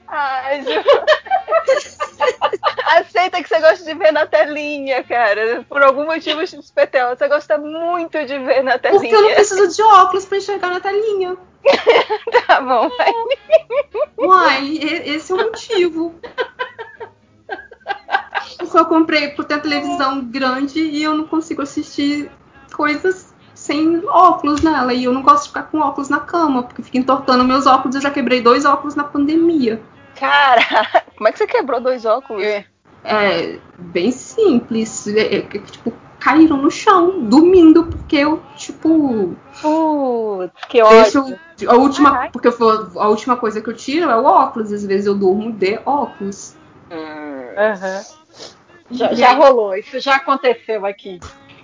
Ai, 0.08 0.62
Ju. 0.62 0.70
Aceita 2.96 3.42
que 3.42 3.48
você 3.48 3.60
gosta 3.60 3.84
de 3.84 3.94
ver 3.94 4.12
na 4.12 4.26
telinha, 4.26 5.02
cara. 5.04 5.64
Por 5.68 5.82
algum 5.82 6.06
motivo 6.06 6.46
XPTO, 6.46 7.16
você 7.16 7.28
gosta 7.28 7.58
muito 7.58 8.24
de 8.24 8.38
ver 8.38 8.62
na 8.62 8.78
telinha. 8.78 9.00
Porque 9.00 9.14
eu 9.14 9.22
não 9.22 9.34
preciso 9.34 9.68
de 9.68 9.82
óculos 9.82 10.24
pra 10.24 10.38
enxergar 10.38 10.70
na 10.70 10.80
telinha. 10.80 11.36
Tá 12.46 12.60
bom, 12.60 12.88
vai. 12.96 13.12
Uai, 14.18 14.78
esse 15.06 15.32
é 15.32 15.34
o 15.34 15.38
motivo. 15.38 16.14
Porque 18.58 18.78
eu 18.78 18.84
comprei 18.86 19.28
por 19.28 19.44
ter 19.44 19.60
televisão 19.60 20.24
grande 20.24 20.80
e 20.80 21.02
eu 21.02 21.14
não 21.14 21.26
consigo 21.26 21.62
assistir 21.62 22.30
coisas 22.72 23.34
sem 23.54 24.04
óculos 24.06 24.62
nela. 24.62 24.92
E 24.92 25.04
eu 25.04 25.12
não 25.12 25.22
gosto 25.22 25.44
de 25.44 25.48
ficar 25.48 25.64
com 25.64 25.78
óculos 25.78 26.08
na 26.08 26.20
cama, 26.20 26.62
porque 26.62 26.82
fica 26.82 26.98
entortando 26.98 27.44
meus 27.44 27.66
óculos. 27.66 27.96
Eu 27.96 28.02
já 28.02 28.10
quebrei 28.10 28.40
dois 28.40 28.64
óculos 28.64 28.94
na 28.94 29.04
pandemia. 29.04 29.80
Cara, 30.16 30.62
como 31.16 31.28
é 31.28 31.32
que 31.32 31.38
você 31.38 31.46
quebrou 31.46 31.80
dois 31.80 32.04
óculos? 32.04 32.44
É 33.04 33.58
bem 33.78 34.10
simples. 34.10 35.06
É, 35.06 35.36
é, 35.36 35.40
que, 35.42 35.58
tipo, 35.58 35.92
caíram 36.18 36.56
no 36.56 36.70
chão, 36.70 37.20
dormindo, 37.24 37.84
porque 37.84 38.16
eu, 38.16 38.42
tipo, 38.56 39.36
Putz, 39.60 40.64
que 40.68 40.82
ótimo. 40.82 41.24
deixo. 41.24 41.40
A 41.66 41.74
última, 41.74 42.10
Caraca. 42.10 42.32
porque 42.32 42.48
eu 42.48 42.52
for- 42.52 42.90
a 42.96 43.08
última 43.08 43.36
coisa 43.36 43.60
que 43.60 43.68
eu 43.68 43.74
tiro 43.74 44.10
é 44.10 44.16
o 44.16 44.24
óculos. 44.24 44.72
Às 44.72 44.84
vezes 44.84 45.06
eu 45.06 45.14
durmo 45.14 45.52
de 45.52 45.78
óculos. 45.84 46.54
Hum. 46.90 47.54
Aham. 47.56 48.02
Já, 48.90 49.14
já 49.14 49.32
rolou, 49.32 49.74
isso 49.74 49.98
já 49.98 50.16
aconteceu 50.16 50.84
aqui. 50.84 51.18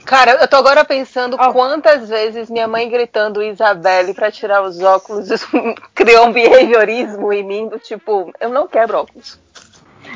Cara, 0.06 0.32
eu 0.40 0.48
tô 0.48 0.56
agora 0.56 0.85
pensando 0.85 1.36
Ó. 1.39 1.52
quantas 1.52 2.09
vezes 2.09 2.48
minha 2.51 2.66
mãe 2.66 2.89
gritando 2.89 3.43
Isabelle 3.43 4.14
pra 4.14 4.31
tirar 4.31 4.62
os 4.62 4.81
óculos 4.81 5.31
isso 5.31 5.47
criou 5.94 6.27
um 6.27 6.32
behaviorismo 6.32 7.32
em 7.32 7.44
mim 7.44 7.68
do 7.68 7.78
tipo, 7.78 8.32
eu 8.40 8.48
não 8.48 8.66
quebro 8.66 8.98
óculos. 8.98 9.39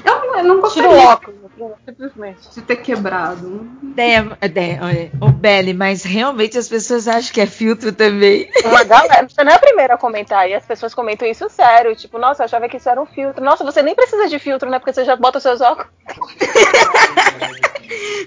Eu, 0.04 0.34
eu 0.36 0.44
não 0.44 0.68
Tira 0.68 0.88
gostaria 0.88 0.90
o 0.90 0.98
óculos, 0.98 1.40
simplesmente. 1.84 2.50
de 2.54 2.62
ter 2.62 2.76
quebrado. 2.76 3.68
Ideia, 3.82 4.38
ideia, 4.42 4.80
olha, 4.82 5.10
o 5.20 5.30
Belly, 5.30 5.72
mas 5.74 6.02
realmente 6.02 6.58
as 6.58 6.68
pessoas 6.68 7.06
acham 7.06 7.32
que 7.32 7.40
é 7.40 7.46
filtro 7.46 7.92
também. 7.92 8.50
Uma 8.64 8.84
galera, 8.84 9.26
você 9.28 9.44
não 9.44 9.52
é 9.52 9.54
a 9.54 9.58
primeira 9.58 9.94
a 9.94 9.98
comentar, 9.98 10.48
e 10.48 10.54
as 10.54 10.66
pessoas 10.66 10.94
comentam 10.94 11.28
isso 11.28 11.48
sério, 11.48 11.94
tipo, 11.94 12.18
nossa, 12.18 12.42
eu 12.42 12.44
achava 12.44 12.68
que 12.68 12.76
isso 12.76 12.88
era 12.88 13.00
um 13.00 13.06
filtro. 13.06 13.44
Nossa, 13.44 13.64
você 13.64 13.82
nem 13.82 13.94
precisa 13.94 14.28
de 14.28 14.38
filtro, 14.38 14.70
né? 14.70 14.78
Porque 14.78 14.92
você 14.92 15.04
já 15.04 15.16
bota 15.16 15.38
os 15.38 15.42
seus 15.42 15.60
óculos. 15.60 15.90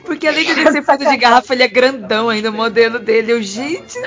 Porque 0.05 0.27
além 0.27 0.45
de 0.45 0.51
ele 0.51 0.71
ser 0.71 0.84
fundo 0.84 1.05
de 1.05 1.17
garrafa, 1.17 1.53
ele 1.53 1.63
é 1.63 1.67
grandão 1.67 2.29
ainda, 2.29 2.49
o 2.49 2.53
modelo 2.53 2.99
dele. 2.99 3.34
Eu, 3.34 3.41
gente. 3.41 3.97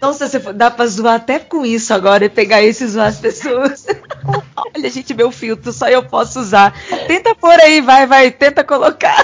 Nossa, 0.00 0.28
você 0.28 0.38
dá 0.52 0.70
pra 0.70 0.86
zoar 0.86 1.14
até 1.16 1.38
com 1.38 1.64
isso 1.64 1.92
agora 1.92 2.24
e 2.24 2.28
pegar 2.28 2.62
isso 2.62 2.84
e 2.84 2.88
zoar 2.88 3.08
as 3.08 3.18
pessoas. 3.20 3.86
Olha, 4.56 4.90
gente, 4.90 5.12
meu 5.20 5.30
filtro, 5.30 5.70
só 5.70 5.86
eu 5.88 6.02
posso 6.02 6.40
usar. 6.40 6.72
Tenta 7.06 7.34
pôr 7.34 7.60
aí, 7.60 7.82
vai, 7.82 8.06
vai, 8.06 8.30
tenta 8.30 8.64
colocar. 8.64 9.22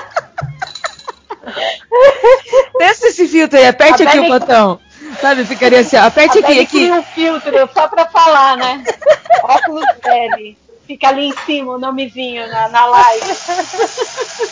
Testa 2.79 3.07
esse 3.07 3.27
filtro 3.27 3.59
aí, 3.59 3.67
aperte 3.67 4.03
A 4.03 4.09
aqui 4.09 4.19
o 4.19 4.29
botão. 4.29 4.79
Sabe, 5.21 5.47
ficaria 5.47 5.81
assim, 5.81 5.97
ó, 5.97 6.03
aperte 6.03 6.37
A 6.39 6.41
aqui, 6.43 6.61
aqui. 6.61 6.93
um 6.93 7.03
filtro 7.03 7.71
só 7.73 7.89
pra 7.89 8.05
falar, 8.07 8.59
né? 8.59 8.85
Óculos 9.43 9.87
Belly. 10.05 10.59
Fica 10.87 11.09
ali 11.09 11.29
em 11.29 11.37
cima 11.39 11.73
o 11.73 11.79
nomezinho 11.79 12.47
na, 12.47 12.69
na 12.69 12.85
live. 12.87 13.27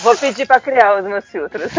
Vou 0.00 0.16
pedir 0.16 0.46
pra 0.46 0.58
criar 0.58 0.98
os 0.98 1.04
meus 1.04 1.26
filtros. 1.26 1.70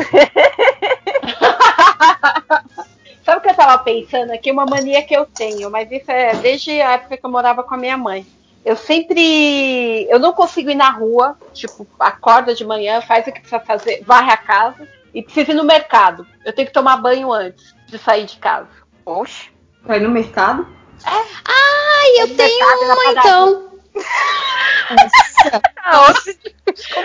Sabe 3.25 3.39
o 3.39 3.41
que 3.41 3.49
eu 3.49 3.55
tava 3.55 3.83
pensando 3.83 4.31
aqui? 4.31 4.51
Uma 4.51 4.65
mania 4.65 5.01
que 5.01 5.17
eu 5.17 5.25
tenho, 5.25 5.71
mas 5.71 5.91
isso 5.91 6.09
é 6.11 6.35
desde 6.35 6.79
a 6.79 6.91
época 6.93 7.17
que 7.17 7.25
eu 7.25 7.31
morava 7.31 7.63
com 7.63 7.73
a 7.73 7.77
minha 7.77 7.97
mãe. 7.97 8.25
Eu 8.65 8.75
sempre. 8.75 10.07
Eu 10.09 10.17
não 10.17 10.33
consigo 10.33 10.71
ir 10.71 10.75
na 10.75 10.89
rua, 10.89 11.37
tipo, 11.53 11.87
acorda 11.99 12.55
de 12.55 12.65
manhã, 12.65 12.99
faz 12.99 13.27
o 13.27 13.31
que 13.31 13.39
precisa 13.39 13.59
fazer, 13.59 14.03
varre 14.03 14.31
a 14.31 14.37
casa 14.37 14.87
e 15.13 15.21
precisa 15.21 15.51
ir 15.51 15.55
no 15.55 15.63
mercado. 15.63 16.25
Eu 16.43 16.51
tenho 16.51 16.67
que 16.67 16.73
tomar 16.73 16.97
banho 16.97 17.31
antes 17.31 17.75
de 17.87 17.99
sair 17.99 18.25
de 18.25 18.37
casa. 18.37 18.67
Oxe. 19.05 19.51
Vai 19.83 19.99
no 19.99 20.09
mercado? 20.09 20.67
Ai, 21.05 22.21
eu 22.21 22.35
tenho 22.35 22.65
uma 22.85 23.11
então. 23.11 23.65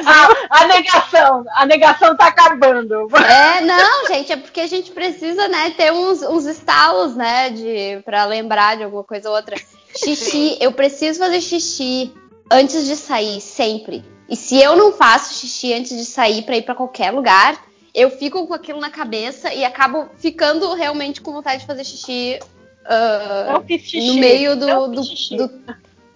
A, 0.07 0.63
a 0.63 0.67
negação, 0.67 1.45
a 1.55 1.67
negação 1.67 2.17
tá 2.17 2.27
acabando. 2.27 3.07
É, 3.17 3.61
não, 3.61 4.07
gente, 4.07 4.33
é 4.33 4.37
porque 4.37 4.61
a 4.61 4.67
gente 4.67 4.91
precisa, 4.91 5.47
né, 5.49 5.71
ter 5.71 5.93
uns, 5.93 6.23
uns 6.23 6.47
estalos, 6.47 7.15
né, 7.15 7.51
de 7.51 8.01
para 8.05 8.25
lembrar 8.25 8.77
de 8.77 8.83
alguma 8.83 9.05
coisa 9.05 9.29
ou 9.29 9.37
outra. 9.37 9.57
Xixi, 9.97 10.57
eu 10.61 10.73
preciso 10.73 11.19
fazer 11.19 11.41
xixi 11.41 12.13
antes 12.51 12.87
de 12.87 12.97
sair, 12.97 13.41
sempre. 13.41 14.05
E 14.29 14.37
se 14.37 14.61
eu 14.61 14.77
não 14.77 14.93
faço 14.93 15.35
xixi 15.35 15.73
antes 15.73 15.97
de 15.97 16.05
sair 16.05 16.43
pra 16.43 16.57
ir 16.57 16.63
pra 16.63 16.75
qualquer 16.75 17.11
lugar, 17.11 17.65
eu 17.95 18.11
fico 18.11 18.47
com 18.47 18.55
aquilo 18.55 18.81
na 18.81 18.91
cabeça 18.91 19.53
e 19.53 19.65
acabo 19.65 20.09
ficando 20.19 20.73
realmente 20.75 21.21
com 21.21 21.33
vontade 21.33 21.61
de 21.63 21.67
fazer 21.67 21.85
xixi 21.85 22.39
fiz 23.67 23.83
xixi. 23.83 24.07
no 24.07 24.15
meio 24.15 24.57
do, 24.57 24.67
do, 24.89 25.03
do- 25.37 25.61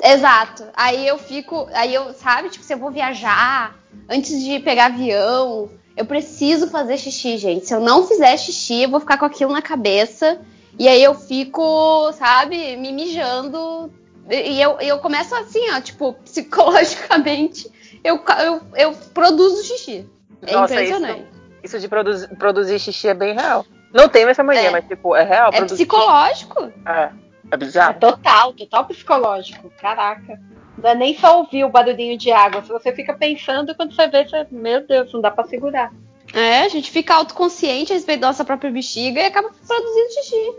Exato. 0.02 0.64
Aí 0.74 1.06
eu 1.06 1.18
fico. 1.18 1.68
Aí 1.72 1.94
eu, 1.94 2.12
sabe, 2.14 2.50
tipo, 2.50 2.64
se 2.64 2.74
eu 2.74 2.78
vou 2.78 2.90
viajar, 2.90 3.74
antes 4.08 4.42
de 4.42 4.58
pegar 4.60 4.86
avião, 4.86 5.70
eu 5.96 6.04
preciso 6.04 6.68
fazer 6.68 6.98
xixi, 6.98 7.38
gente. 7.38 7.66
Se 7.66 7.74
eu 7.74 7.80
não 7.80 8.06
fizer 8.06 8.36
xixi, 8.36 8.82
eu 8.82 8.88
vou 8.90 9.00
ficar 9.00 9.18
com 9.18 9.24
aquilo 9.24 9.52
na 9.52 9.62
cabeça. 9.62 10.38
E 10.78 10.88
aí 10.88 11.02
eu 11.02 11.14
fico, 11.14 12.12
sabe, 12.12 12.76
me 12.76 12.92
mijando. 12.92 13.92
E 14.30 14.60
eu, 14.60 14.78
eu 14.80 14.98
começo 14.98 15.34
assim, 15.34 15.70
ó, 15.70 15.80
tipo, 15.80 16.14
psicologicamente, 16.24 17.70
eu, 18.02 18.20
eu, 18.42 18.60
eu 18.74 18.92
produzo 19.12 19.62
xixi. 19.64 20.08
É 20.42 20.52
Nossa, 20.52 20.74
impressionante. 20.74 21.26
Isso 21.62 21.78
de 21.78 21.88
produzir, 21.88 22.28
produzir 22.36 22.78
xixi 22.78 23.08
é 23.08 23.14
bem 23.14 23.34
real. 23.34 23.64
Não 23.92 24.08
tenho 24.08 24.28
essa 24.28 24.42
mania, 24.42 24.62
É. 24.68 24.70
mas 24.70 24.86
tipo, 24.86 25.14
é 25.14 25.22
real. 25.22 25.50
É 25.52 25.58
produzir 25.58 25.86
psicológico. 25.86 26.64
xixi. 26.66 26.74
É. 26.86 27.02
É 27.02 27.10
É 27.52 27.56
bizarro. 27.56 28.00
total, 28.00 28.52
total 28.52 28.84
psicológico. 28.86 29.70
Caraca. 29.80 30.40
Não 30.76 30.90
é 30.90 30.94
nem 30.94 31.16
só 31.16 31.38
ouvir 31.38 31.64
o 31.64 31.68
barulhinho 31.68 32.18
de 32.18 32.32
água. 32.32 32.62
Se 32.62 32.68
você 32.68 32.92
fica 32.92 33.14
pensando, 33.14 33.74
quando 33.74 33.94
você 33.94 34.08
vê, 34.08 34.26
você, 34.26 34.46
meu 34.50 34.86
Deus, 34.86 35.12
não 35.12 35.20
dá 35.20 35.30
pra 35.30 35.44
segurar. 35.44 35.92
É, 36.34 36.62
a 36.64 36.68
gente 36.68 36.90
fica 36.90 37.14
autoconsciente 37.14 37.92
a 37.92 37.94
respeito 37.94 38.20
da 38.20 38.26
nossa 38.28 38.44
própria 38.44 38.70
bexiga 38.70 39.20
e 39.20 39.24
acaba 39.26 39.50
produzindo 39.66 40.12
xixi. 40.12 40.54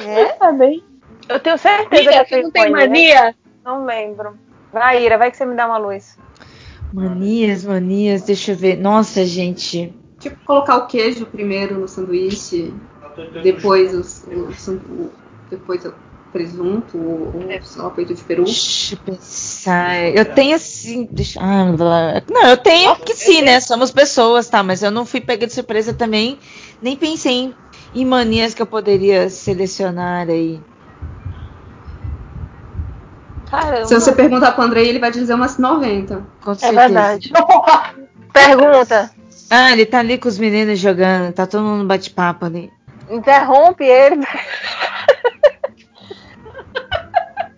É? 0.00 0.24
Também. 0.32 0.82
Eu 1.28 1.40
tenho 1.40 1.58
certeza 1.58 2.02
Mira, 2.10 2.24
que 2.24 2.28
você 2.30 2.38
eu 2.38 2.42
não 2.44 2.50
tem 2.50 2.62
tenho 2.62 2.72
mania. 2.72 3.14
mania? 3.14 3.34
Não 3.64 3.84
lembro. 3.84 4.38
Vai, 4.72 5.04
Ira, 5.04 5.18
vai 5.18 5.30
que 5.30 5.36
você 5.36 5.44
me 5.44 5.54
dá 5.56 5.66
uma 5.66 5.78
luz. 5.78 6.18
Manias, 6.92 7.64
manias, 7.64 8.22
deixa 8.22 8.52
eu 8.52 8.56
ver. 8.56 8.76
Nossa, 8.76 9.24
gente. 9.24 9.92
Tipo, 10.20 10.36
colocar 10.44 10.76
o 10.78 10.86
queijo 10.86 11.26
primeiro 11.26 11.78
no 11.80 11.88
sanduíche, 11.88 12.72
depois 13.42 13.92
os- 13.94 14.24
o, 14.26 14.52
san- 14.54 14.80
o- 14.88 15.12
depois 15.50 15.84
o 15.84 15.92
presunto 16.32 16.98
ou, 16.98 17.32
sei 17.62 17.82
lá, 17.82 17.90
peito 17.90 18.14
de 18.14 18.22
peru. 18.22 18.44
Deixa 18.44 18.94
eu 18.94 18.98
pensar. 18.98 19.96
Eu 20.14 20.24
tenho 20.24 20.56
assim. 20.56 21.08
Deixa... 21.10 21.40
Ah. 21.40 21.64
Não, 22.30 22.48
eu 22.48 22.56
tenho 22.56 22.96
que 22.96 23.14
sim, 23.14 23.42
né? 23.42 23.60
Somos 23.60 23.90
pessoas, 23.90 24.48
tá? 24.48 24.62
Mas 24.62 24.82
eu 24.82 24.90
não 24.90 25.06
fui 25.06 25.20
pega 25.20 25.46
de 25.46 25.52
surpresa 25.52 25.94
também. 25.94 26.38
Nem 26.82 26.96
pensei 26.96 27.32
em, 27.32 27.54
em 27.94 28.04
manias 28.04 28.54
que 28.54 28.60
eu 28.62 28.66
poderia 28.66 29.30
selecionar 29.30 30.28
aí. 30.28 30.60
Caramba. 33.50 33.86
Se 33.86 33.94
você 33.94 34.12
perguntar 34.12 34.52
pro 34.52 34.64
Andrei, 34.64 34.88
ele 34.88 34.98
vai 34.98 35.10
dizer 35.10 35.34
umas 35.34 35.56
90. 35.56 36.26
Com 36.42 36.50
É 36.50 36.54
certeza. 36.54 36.80
verdade. 36.80 37.32
Pergunta. 38.32 39.10
Ah, 39.48 39.72
ele 39.72 39.86
tá 39.86 40.00
ali 40.00 40.18
com 40.18 40.28
os 40.28 40.38
meninos 40.38 40.78
jogando. 40.78 41.32
Tá 41.32 41.46
todo 41.46 41.62
mundo 41.62 41.82
no 41.82 41.88
bate-papo 41.88 42.44
ali. 42.44 42.70
Interrompe 43.08 43.84
ele. 43.84 44.26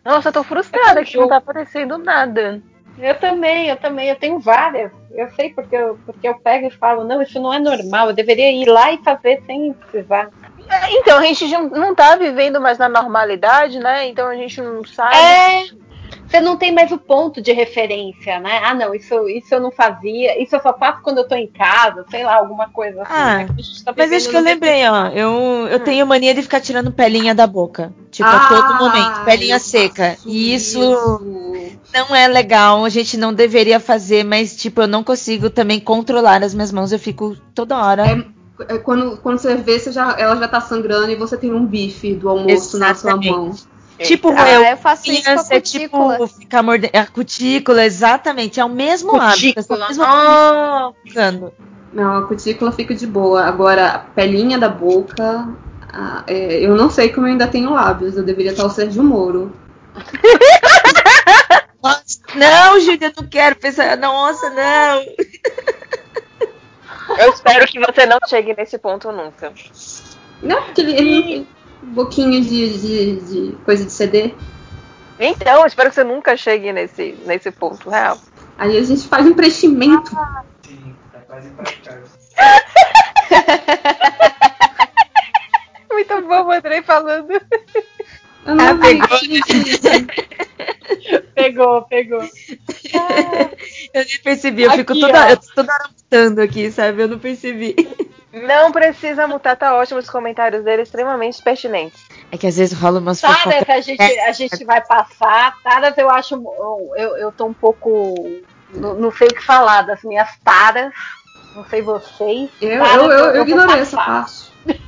Nossa, 0.08 0.30
eu 0.30 0.32
tô 0.32 0.42
frustrada 0.42 1.04
que 1.04 1.18
não 1.18 1.28
tá 1.28 1.36
aparecendo 1.36 1.98
nada. 1.98 2.62
Eu 2.98 3.14
também, 3.20 3.68
eu 3.68 3.76
também, 3.76 4.08
eu 4.08 4.16
tenho 4.16 4.38
várias. 4.40 4.90
Eu 5.12 5.28
sei 5.32 5.50
porque 5.50 5.76
eu, 5.76 5.98
porque 6.06 6.26
eu 6.26 6.34
pego 6.36 6.66
e 6.66 6.70
falo, 6.70 7.04
não, 7.04 7.20
isso 7.20 7.38
não 7.38 7.52
é 7.52 7.58
normal, 7.58 8.08
eu 8.08 8.14
deveria 8.14 8.50
ir 8.50 8.64
lá 8.66 8.90
e 8.90 8.96
fazer 9.04 9.42
sem 9.44 9.74
precisar. 9.74 10.30
É, 10.70 10.92
Então, 10.98 11.18
a 11.18 11.22
gente 11.22 11.46
não- 11.48 11.68
não 11.68 11.94
tá 11.94 12.16
vivendo 12.16 12.58
mais 12.58 12.78
na 12.78 12.88
normalidade, 12.88 13.78
né? 13.78 14.08
Então 14.08 14.26
a 14.28 14.34
gente 14.34 14.60
não 14.62 14.82
sabe. 14.82 15.14
É, 15.14 15.66
você 16.28 16.40
não 16.40 16.56
tem 16.56 16.72
mais 16.72 16.92
o 16.92 16.98
ponto 16.98 17.40
de 17.40 17.52
referência, 17.52 18.38
né? 18.38 18.60
Ah, 18.62 18.74
não, 18.74 18.94
isso, 18.94 19.28
isso 19.28 19.54
eu 19.54 19.60
não 19.60 19.70
fazia, 19.70 20.40
isso 20.40 20.54
eu 20.54 20.60
só 20.60 20.76
faço 20.76 21.00
quando 21.02 21.18
eu 21.18 21.26
tô 21.26 21.34
em 21.34 21.46
casa, 21.46 22.04
sei 22.10 22.22
lá, 22.22 22.36
alguma 22.36 22.68
coisa 22.68 23.02
assim. 23.02 23.12
Ah, 23.12 23.38
né? 23.38 23.46
A 23.56 23.62
gente 23.62 23.84
tá 23.84 23.94
Mas 23.96 24.12
acho 24.12 24.28
que 24.28 24.36
eu 24.36 24.42
lembrei, 24.42 24.86
ó. 24.86 25.08
Eu, 25.08 25.68
eu 25.68 25.80
tenho 25.80 26.06
mania 26.06 26.34
de 26.34 26.42
ficar 26.42 26.60
tirando 26.60 26.92
pelinha 26.92 27.34
da 27.34 27.46
boca. 27.46 27.92
Tipo, 28.10 28.28
a 28.28 28.36
Ah, 28.36 28.48
todo 28.48 28.74
momento. 28.74 29.24
Pelinha 29.24 29.58
seca. 29.58 30.18
E 30.26 30.54
isso 30.54 30.78
não 31.94 32.14
é 32.14 32.28
legal. 32.28 32.84
A 32.84 32.90
gente 32.90 33.16
não 33.16 33.32
deveria 33.32 33.80
fazer, 33.80 34.22
mas, 34.22 34.54
tipo, 34.54 34.82
eu 34.82 34.88
não 34.88 35.02
consigo 35.02 35.48
também 35.48 35.80
controlar 35.80 36.42
as 36.42 36.52
minhas 36.52 36.70
mãos. 36.70 36.92
Eu 36.92 36.98
fico 36.98 37.36
toda 37.54 37.78
hora. 37.78 38.06
É, 38.06 38.74
é 38.74 38.78
quando, 38.78 39.16
quando 39.18 39.38
você 39.38 39.54
vê, 39.56 39.78
você 39.78 39.92
já, 39.92 40.14
ela 40.18 40.36
já 40.36 40.48
tá 40.48 40.60
sangrando 40.60 41.10
e 41.10 41.16
você 41.16 41.38
tem 41.38 41.52
um 41.52 41.64
bife 41.64 42.14
do 42.14 42.28
almoço 42.28 42.78
na 42.78 42.94
sua 42.94 43.12
Exatamente. 43.12 43.30
mão. 43.30 43.77
Tipo, 43.98 44.30
Ah, 44.36 44.50
eu, 44.50 44.62
eu 44.62 44.76
faço 44.76 45.10
isso 45.10 45.24
com 45.24 45.30
a 45.30 45.44
é 45.50 45.60
tipo 45.60 45.98
cutícula. 45.98 46.28
ficar 46.28 46.62
mordendo. 46.62 46.94
A 46.94 47.06
cutícula, 47.06 47.84
exatamente. 47.84 48.60
É 48.60 48.64
o 48.64 48.68
mesmo 48.68 49.16
hábito. 49.20 49.58
é 49.58 49.62
Cutícula. 49.62 49.88
mesmo 49.88 50.04
Ah. 50.04 50.92
Não, 51.92 52.18
a 52.18 52.26
cutícula 52.28 52.70
fica 52.72 52.94
de 52.94 53.06
boa. 53.06 53.44
Agora, 53.44 53.88
a 53.88 53.98
pelinha 53.98 54.58
da 54.58 54.68
boca. 54.68 55.48
ah, 55.92 56.22
é, 56.26 56.64
eu 56.64 56.76
não 56.76 56.90
sei 56.90 57.08
como 57.08 57.26
eu 57.26 57.32
ainda 57.32 57.46
tenho 57.48 57.70
lábios. 57.72 58.16
Eu 58.16 58.22
deveria 58.24 58.52
estar 58.52 58.66
o 58.66 58.70
Sérgio 58.70 59.02
Moro. 59.02 59.52
Nossa, 61.82 62.18
não, 62.34 62.80
Júlia, 62.80 63.06
eu 63.08 63.12
não 63.22 63.28
quero 63.28 63.56
pensar. 63.56 63.96
Nossa, 63.96 64.50
não. 64.50 65.02
Eu 67.18 67.32
espero 67.32 67.66
que 67.66 67.78
você 67.80 68.04
não 68.06 68.18
chegue 68.28 68.54
nesse 68.56 68.78
ponto 68.78 69.10
nunca. 69.10 69.52
Não, 70.42 70.62
porque 70.62 70.80
ele, 70.82 70.92
ele 70.92 71.48
tem 71.80 71.88
boquinha 71.90 72.40
de, 72.40 72.78
de, 72.78 73.16
de 73.20 73.56
coisa 73.64 73.84
de 73.84 73.92
CD. 73.92 74.34
Então, 75.18 75.66
espero 75.66 75.88
que 75.88 75.94
você 75.96 76.04
nunca 76.04 76.36
chegue 76.36 76.72
nesse, 76.72 77.18
nesse 77.26 77.50
ponto 77.50 77.90
real. 77.90 78.18
Aí 78.56 78.76
a 78.76 78.82
gente 78.82 79.06
faz 79.08 79.26
um 79.26 79.34
preenchimento. 79.34 80.10
Sim, 80.62 80.94
tá 81.12 81.20
quase. 81.20 81.50
Muito 85.90 86.22
bom 86.22 86.44
o 86.44 86.52
Andrei 86.52 86.82
falando. 86.82 87.28
Eu 88.48 88.54
não 88.54 88.64
Ah, 88.64 88.74
pegou. 88.78 89.08
pegou, 91.34 91.82
pegou. 91.82 92.22
Eu 92.22 92.30
nem 94.04 94.18
percebi. 94.24 94.62
Eu 94.62 94.70
fico 94.72 94.92
Aqui, 94.92 95.00
toda, 95.02 95.26
ó. 95.26 95.28
eu 95.28 95.36
tô 95.36 95.46
toda 95.54 95.72
hora 95.74 95.88
mutando 95.90 96.40
aqui, 96.40 96.70
sabe? 96.72 97.02
Eu 97.02 97.08
não 97.08 97.18
percebi. 97.18 97.76
Não 98.32 98.72
precisa 98.72 99.26
mutar, 99.26 99.54
tá 99.56 99.74
ótimo 99.74 100.00
os 100.00 100.08
comentários 100.08 100.64
dele, 100.64 100.82
extremamente 100.82 101.42
pertinentes. 101.42 102.00
É 102.32 102.38
que 102.38 102.46
às 102.46 102.56
vezes 102.56 102.78
rola 102.78 103.00
umas 103.00 103.20
Taras 103.20 103.38
fofocas. 103.42 103.68
a 103.68 103.80
gente, 103.82 104.02
a 104.20 104.32
gente 104.32 104.64
vai 104.64 104.80
passar. 104.82 105.54
Taras 105.62 105.98
eu 105.98 106.08
acho. 106.08 106.34
Eu, 106.96 107.16
eu 107.18 107.32
tô 107.32 107.44
um 107.44 107.54
pouco. 107.54 108.14
Não, 108.72 109.12
sei 109.12 109.28
o 109.28 109.34
que 109.34 109.44
falar 109.44 109.82
das 109.82 110.02
minhas 110.02 110.30
taras. 110.42 110.90
Não 111.54 111.66
sei 111.66 111.82
vocês. 111.82 112.48
Eu, 112.62 112.78
Taras 112.78 112.94
eu, 113.02 113.10
eu, 113.10 113.24
eu 113.36 113.42
ignorei 113.42 113.80
essa 113.80 113.96
parte. 113.96 114.48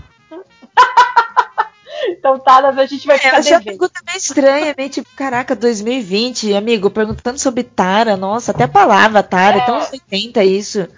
Então, 2.09 2.39
taras 2.39 2.77
a 2.79 2.87
gente 2.87 3.07
vai 3.07 3.17
É, 3.17 3.19
ficar 3.19 3.37
eu 3.37 3.41
achei 3.41 3.55
a 3.55 3.59
devendo. 3.59 3.79
pergunta 3.79 4.01
meio 4.07 4.19
estranha, 4.19 4.75
meio 4.77 4.89
tipo, 4.91 5.09
caraca, 5.17 5.55
2020, 5.57 6.55
amigo, 6.55 6.91
perguntando 6.91 7.39
sobre 7.39 7.63
Tara, 7.65 8.17
nossa, 8.17 8.53
até 8.53 8.65
a 8.65 8.69
palavra 8.69 9.23
Tara, 9.23 9.59
é 9.59 9.61
tão 9.67 9.77
anos 9.77 9.93
80 9.93 10.45
isso. 10.45 10.89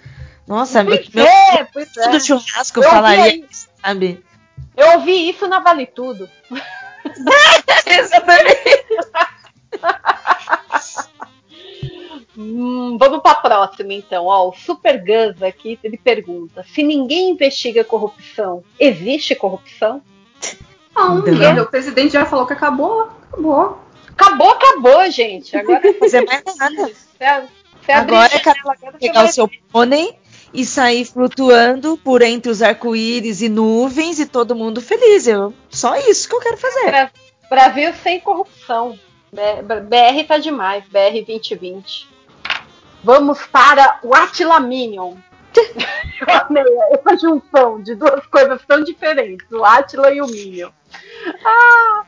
Nossa, 0.47 0.83
meu, 0.83 0.97
Pois 0.97 1.09
meu 1.09 1.25
é, 1.25 1.63
pois 1.71 1.97
é. 1.97 2.09
do 2.09 2.19
churrasco 2.19 2.79
Eu 2.81 2.89
falaria 2.89 3.37
isso, 3.49 3.67
sabe? 3.83 4.23
Eu 4.75 4.93
ouvi 4.93 5.29
isso 5.29 5.47
na 5.47 5.59
Vale 5.59 5.85
Tudo. 5.85 6.29
Exatamente. 7.85 8.83
Hum, 12.35 12.97
vamos 12.97 13.21
para 13.21 13.31
a 13.31 13.35
próxima, 13.41 13.93
então. 13.93 14.25
Ó, 14.25 14.49
o 14.49 14.53
Super 14.53 14.97
Gus 14.99 15.41
aqui 15.43 15.79
ele 15.83 15.97
pergunta: 15.97 16.65
se 16.73 16.81
ninguém 16.83 17.29
investiga 17.31 17.83
corrupção, 17.83 18.63
existe 18.79 19.35
corrupção? 19.35 20.01
Não, 20.95 21.19
Não. 21.19 21.27
ele- 21.27 21.59
o 21.61 21.65
presidente 21.67 22.13
já 22.13 22.25
falou 22.25 22.45
que 22.45 22.53
acabou. 22.53 23.09
Acabou. 23.31 23.79
Acabou, 24.09 24.51
acabou, 24.51 25.09
gente. 25.11 25.55
Agora 25.57 25.81
Fazer 25.99 26.25
mais 26.25 26.43
nada. 26.57 26.75
você, 26.87 27.91
Agora 27.91 28.25
abrir 28.25 28.37
é 28.37 28.91
Pegar 28.99 29.25
o 29.25 29.27
seu 29.27 29.49
pônei 29.71 30.15
e 30.53 30.63
sair 30.65 31.03
flutuando 31.05 31.97
por 31.97 32.21
entre 32.21 32.51
os 32.51 32.61
arco-íris 32.61 33.41
e 33.41 33.49
nuvens 33.49 34.19
e 34.19 34.25
todo 34.27 34.55
mundo 34.55 34.79
feliz. 34.81 35.25
Eu, 35.27 35.51
só 35.69 35.95
isso 35.97 36.29
que 36.29 36.35
eu 36.35 36.39
quero 36.39 36.57
fazer. 36.57 36.85
Bra- 36.85 37.11
Brasil 37.49 37.91
sem 38.03 38.19
corrupção. 38.19 38.97
BR 39.31 40.23
tá 40.27 40.37
demais, 40.37 40.83
BR 40.85 41.23
2020. 41.25 42.07
Vamos 43.03 43.39
para 43.47 43.99
o 44.03 44.13
Atila 44.13 44.59
Minion. 44.59 45.15
Eu 45.55 46.41
amei 46.47 46.63
essa 46.91 47.17
junção 47.17 47.81
de 47.81 47.95
duas 47.95 48.25
coisas 48.27 48.63
tão 48.65 48.83
diferentes, 48.83 49.49
o 49.51 49.63
Atila 49.63 50.11
e 50.11 50.21
o 50.21 50.27
Minion. 50.27 50.69
Ah, 51.45 52.05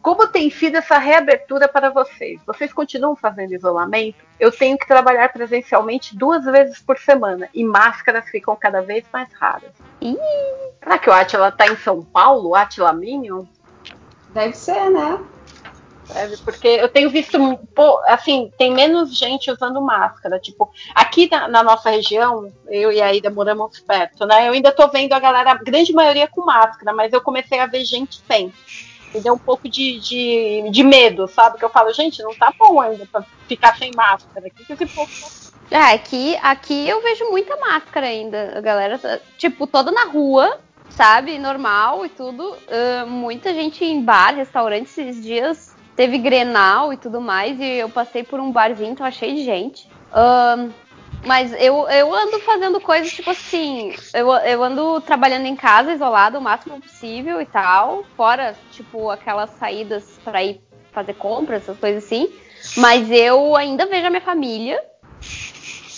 como 0.00 0.26
tem 0.28 0.50
sido 0.50 0.76
essa 0.76 0.98
reabertura 0.98 1.68
para 1.68 1.90
vocês? 1.90 2.40
Vocês 2.46 2.72
continuam 2.72 3.16
fazendo 3.16 3.54
isolamento? 3.54 4.24
Eu 4.38 4.50
tenho 4.50 4.78
que 4.78 4.86
trabalhar 4.86 5.32
presencialmente 5.32 6.16
duas 6.16 6.44
vezes 6.44 6.80
por 6.80 6.98
semana 6.98 7.48
e 7.52 7.64
máscaras 7.64 8.28
ficam 8.28 8.56
cada 8.56 8.80
vez 8.80 9.04
mais 9.12 9.32
raras. 9.32 9.70
Ih. 10.00 10.16
Será 10.82 10.98
que 10.98 11.10
o 11.10 11.12
Atila 11.12 11.52
tá 11.52 11.66
em 11.66 11.76
São 11.76 12.02
Paulo, 12.02 12.50
o 12.50 12.54
Atila 12.54 12.92
Minion? 12.92 13.44
Deve 14.30 14.54
ser, 14.54 14.90
né? 14.90 15.18
Sabe? 16.08 16.36
Porque 16.38 16.66
eu 16.66 16.88
tenho 16.88 17.10
visto, 17.10 17.38
pô, 17.74 18.00
assim, 18.06 18.50
tem 18.58 18.72
menos 18.72 19.16
gente 19.16 19.50
usando 19.50 19.80
máscara. 19.80 20.38
Tipo, 20.38 20.70
aqui 20.94 21.28
na, 21.30 21.46
na 21.48 21.62
nossa 21.62 21.90
região, 21.90 22.50
eu 22.68 22.90
e 22.90 23.00
a 23.00 23.12
Ida 23.12 23.30
moramos 23.30 23.78
perto, 23.80 24.26
né? 24.26 24.48
Eu 24.48 24.52
ainda 24.52 24.72
tô 24.72 24.88
vendo 24.88 25.12
a 25.12 25.20
galera, 25.20 25.52
a 25.52 25.54
grande 25.54 25.92
maioria 25.92 26.26
com 26.26 26.44
máscara, 26.44 26.92
mas 26.92 27.12
eu 27.12 27.20
comecei 27.20 27.58
a 27.60 27.66
ver 27.66 27.84
gente 27.84 28.22
sem. 28.26 28.52
Me 29.14 29.20
deu 29.20 29.34
um 29.34 29.38
pouco 29.38 29.68
de, 29.68 29.98
de, 30.00 30.70
de 30.70 30.82
medo, 30.82 31.26
sabe? 31.28 31.58
Que 31.58 31.64
eu 31.64 31.70
falo, 31.70 31.92
gente, 31.92 32.22
não 32.22 32.34
tá 32.34 32.52
bom 32.58 32.80
ainda 32.80 33.06
pra 33.06 33.24
ficar 33.46 33.76
sem 33.76 33.90
máscara. 33.94 34.46
O 34.46 34.50
que, 34.50 34.64
que 34.64 34.72
esse 34.72 34.94
povo 34.94 35.10
tá 35.70 35.78
É, 35.78 35.94
aqui, 35.94 36.36
aqui 36.42 36.88
eu 36.88 37.02
vejo 37.02 37.30
muita 37.30 37.56
máscara 37.56 38.06
ainda. 38.06 38.58
A 38.58 38.60
galera, 38.60 38.98
tá, 38.98 39.18
tipo, 39.38 39.66
toda 39.66 39.90
na 39.90 40.04
rua, 40.04 40.60
sabe? 40.90 41.38
Normal 41.38 42.04
e 42.04 42.10
tudo. 42.10 42.54
Ah, 42.68 43.06
muita 43.06 43.54
gente 43.54 43.82
em 43.82 44.02
bar, 44.02 44.34
restaurante 44.34 44.88
esses 44.88 45.22
dias. 45.22 45.77
Teve 45.98 46.16
Grenal 46.16 46.92
e 46.92 46.96
tudo 46.96 47.20
mais. 47.20 47.58
E 47.58 47.78
eu 47.78 47.88
passei 47.88 48.22
por 48.22 48.38
um 48.38 48.52
barzinho, 48.52 48.94
tava 48.94 49.10
cheio 49.10 49.34
de 49.34 49.42
gente. 49.42 49.90
Ahn, 50.12 50.70
mas 51.26 51.52
eu, 51.54 51.88
eu 51.88 52.14
ando 52.14 52.38
fazendo 52.38 52.80
coisas 52.80 53.10
tipo 53.10 53.28
assim. 53.28 53.92
Eu, 54.14 54.30
eu 54.32 54.62
ando 54.62 55.00
trabalhando 55.00 55.46
em 55.46 55.56
casa, 55.56 55.92
isolado 55.92 56.38
o 56.38 56.40
máximo 56.40 56.80
possível 56.80 57.42
e 57.42 57.46
tal. 57.46 58.04
Fora, 58.16 58.54
tipo, 58.70 59.10
aquelas 59.10 59.50
saídas 59.58 60.20
pra 60.24 60.40
ir 60.40 60.60
fazer 60.92 61.14
compras, 61.14 61.62
essas 61.62 61.76
coisas 61.76 62.04
assim. 62.04 62.32
Mas 62.76 63.10
eu 63.10 63.56
ainda 63.56 63.84
vejo 63.84 64.06
a 64.06 64.10
minha 64.10 64.22
família. 64.22 64.80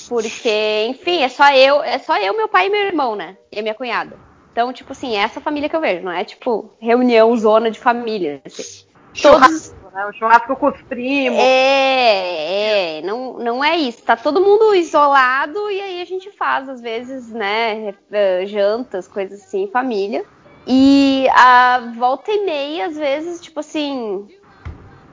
Porque, 0.08 0.86
enfim, 0.88 1.20
é 1.20 1.28
só 1.28 1.52
eu, 1.52 1.82
é 1.82 1.98
só 1.98 2.16
eu, 2.16 2.34
meu 2.34 2.48
pai 2.48 2.68
e 2.68 2.70
meu 2.70 2.80
irmão, 2.80 3.14
né? 3.14 3.36
E 3.52 3.58
a 3.58 3.62
minha 3.62 3.74
cunhada. 3.74 4.16
Então, 4.50 4.72
tipo 4.72 4.92
assim, 4.92 5.14
é 5.14 5.20
essa 5.20 5.42
família 5.42 5.68
que 5.68 5.76
eu 5.76 5.80
vejo, 5.80 6.02
não 6.02 6.10
é 6.10 6.24
tipo 6.24 6.72
reunião, 6.80 7.36
zona 7.36 7.70
de 7.70 7.78
família. 7.78 8.40
Assim. 8.46 8.86
Todos. 9.20 9.78
Né? 9.92 10.06
O 10.06 10.12
churrasco 10.12 10.56
com 10.56 10.68
os 10.68 10.82
primos. 10.82 11.38
É, 11.38 12.98
é, 12.98 13.02
não, 13.02 13.38
não 13.38 13.64
é 13.64 13.76
isso. 13.76 14.02
Tá 14.02 14.16
todo 14.16 14.40
mundo 14.40 14.74
isolado 14.74 15.70
e 15.70 15.80
aí 15.80 16.02
a 16.02 16.04
gente 16.04 16.30
faz, 16.30 16.68
às 16.68 16.80
vezes, 16.80 17.30
né, 17.30 17.94
eh, 18.10 18.44
jantas, 18.46 19.06
coisas 19.08 19.42
assim, 19.42 19.68
família. 19.72 20.24
E 20.66 21.26
a 21.30 21.92
volta 21.96 22.30
e 22.30 22.44
meia, 22.44 22.86
às 22.86 22.96
vezes, 22.96 23.40
tipo 23.40 23.60
assim, 23.60 24.28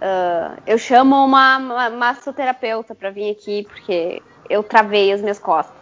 ah, 0.01 0.57
eu 0.65 0.77
chamo 0.77 1.15
uma, 1.15 1.57
uma 1.57 1.89
massoterapeuta 1.89 2.93
pra 2.93 3.09
vir 3.09 3.31
aqui, 3.31 3.63
porque 3.63 4.21
eu 4.49 4.63
travei 4.63 5.11
as 5.11 5.21
minhas 5.21 5.39
costas. 5.39 5.75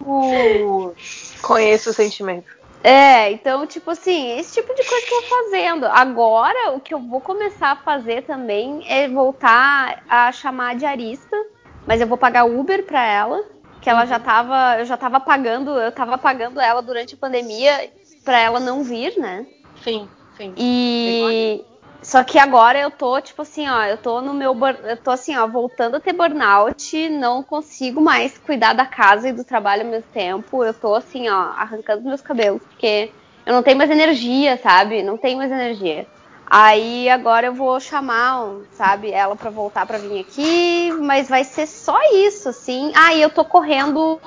Uh, 0.00 0.94
Conheço 1.42 1.90
o 1.90 1.92
sentimento. 1.92 2.55
É, 2.86 3.32
então, 3.32 3.66
tipo 3.66 3.90
assim, 3.90 4.38
esse 4.38 4.54
tipo 4.54 4.72
de 4.72 4.84
coisa 4.84 5.06
que 5.06 5.12
eu 5.12 5.20
vou 5.20 5.28
fazendo. 5.28 5.86
Agora, 5.86 6.70
o 6.70 6.80
que 6.80 6.94
eu 6.94 7.00
vou 7.00 7.20
começar 7.20 7.72
a 7.72 7.76
fazer 7.76 8.22
também 8.22 8.84
é 8.86 9.08
voltar 9.08 10.04
a 10.08 10.30
chamar 10.30 10.70
a 10.70 10.74
diarista, 10.74 11.36
mas 11.84 12.00
eu 12.00 12.06
vou 12.06 12.16
pagar 12.16 12.44
Uber 12.44 12.86
pra 12.86 13.04
ela, 13.04 13.42
que 13.82 13.90
ela 13.90 14.06
já 14.06 14.20
tava, 14.20 14.78
eu 14.78 14.84
já 14.84 14.96
tava 14.96 15.18
pagando, 15.18 15.70
eu 15.70 15.90
tava 15.90 16.16
pagando 16.16 16.60
ela 16.60 16.80
durante 16.80 17.16
a 17.16 17.18
pandemia 17.18 17.90
pra 18.24 18.38
ela 18.38 18.60
não 18.60 18.84
vir, 18.84 19.18
né? 19.18 19.44
sim, 19.82 20.08
sim. 20.36 20.54
E 20.56 21.64
só 22.08 22.22
que 22.22 22.38
agora 22.38 22.78
eu 22.78 22.90
tô, 22.90 23.20
tipo 23.20 23.42
assim, 23.42 23.68
ó, 23.68 23.82
eu 23.84 23.98
tô 23.98 24.20
no 24.20 24.32
meu, 24.32 24.54
eu 24.84 24.96
tô 25.02 25.10
assim, 25.10 25.36
ó, 25.36 25.46
voltando 25.48 25.96
a 25.96 26.00
ter 26.00 26.12
burnout, 26.12 27.08
não 27.08 27.42
consigo 27.42 28.00
mais 28.00 28.38
cuidar 28.38 28.74
da 28.74 28.86
casa 28.86 29.28
e 29.28 29.32
do 29.32 29.44
trabalho 29.44 29.82
ao 29.84 29.90
mesmo 29.90 30.10
tempo. 30.12 30.62
Eu 30.64 30.72
tô 30.72 30.94
assim, 30.94 31.28
ó, 31.28 31.34
arrancando 31.34 32.04
meus 32.04 32.22
cabelos, 32.22 32.62
porque 32.66 33.12
eu 33.44 33.52
não 33.52 33.62
tenho 33.62 33.76
mais 33.78 33.90
energia, 33.90 34.56
sabe? 34.58 35.02
Não 35.02 35.18
tenho 35.18 35.38
mais 35.38 35.50
energia. 35.50 36.06
Aí 36.48 37.08
agora 37.08 37.46
eu 37.48 37.54
vou 37.54 37.80
chamar, 37.80 38.60
sabe, 38.70 39.10
ela 39.10 39.34
pra 39.34 39.50
voltar 39.50 39.84
pra 39.84 39.98
vir 39.98 40.20
aqui, 40.20 40.92
mas 41.00 41.28
vai 41.28 41.42
ser 41.42 41.66
só 41.66 41.98
isso, 42.12 42.48
assim. 42.48 42.92
Ah, 42.94 43.14
e 43.14 43.20
eu 43.22 43.30
tô 43.30 43.44
correndo 43.44 44.20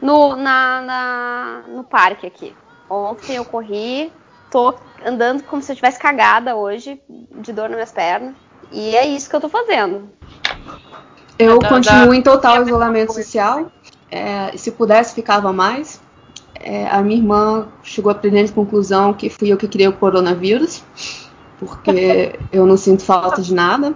no, 0.00 0.34
na, 0.36 0.80
na- 0.82 1.64
no 1.68 1.84
parque 1.84 2.26
aqui. 2.26 2.58
Ontem 2.88 3.36
eu 3.36 3.44
corri, 3.44 4.19
tô 4.50 4.74
andando 5.04 5.42
como 5.44 5.62
se 5.62 5.72
eu 5.72 5.76
tivesse 5.76 5.98
cagada 5.98 6.56
hoje, 6.56 7.00
de 7.40 7.52
dor 7.52 7.68
nas 7.68 7.76
minhas 7.76 7.92
pernas. 7.92 8.34
E 8.72 8.94
é 8.96 9.06
isso 9.06 9.28
que 9.28 9.36
eu 9.36 9.40
tô 9.40 9.48
fazendo. 9.48 10.08
Eu 11.38 11.58
Da- 11.58 11.68
continuo 11.68 12.08
da- 12.10 12.16
em 12.16 12.22
total 12.22 12.62
isolamento 12.62 13.12
social. 13.12 13.70
É, 14.10 14.56
se 14.56 14.72
pudesse, 14.72 15.14
ficava 15.14 15.52
mais. 15.52 16.00
É, 16.54 16.86
a 16.88 17.00
minha 17.00 17.16
irmã 17.16 17.68
chegou 17.82 18.10
à 18.10 18.14
brilhante 18.14 18.52
conclusão 18.52 19.14
que 19.14 19.30
fui 19.30 19.48
eu 19.50 19.56
que 19.56 19.66
criei 19.68 19.88
o 19.88 19.92
coronavírus. 19.92 20.82
porque 21.58 22.38
eu 22.50 22.64
não 22.66 22.76
sinto 22.76 23.04
falta 23.04 23.42
de 23.42 23.52
nada, 23.54 23.94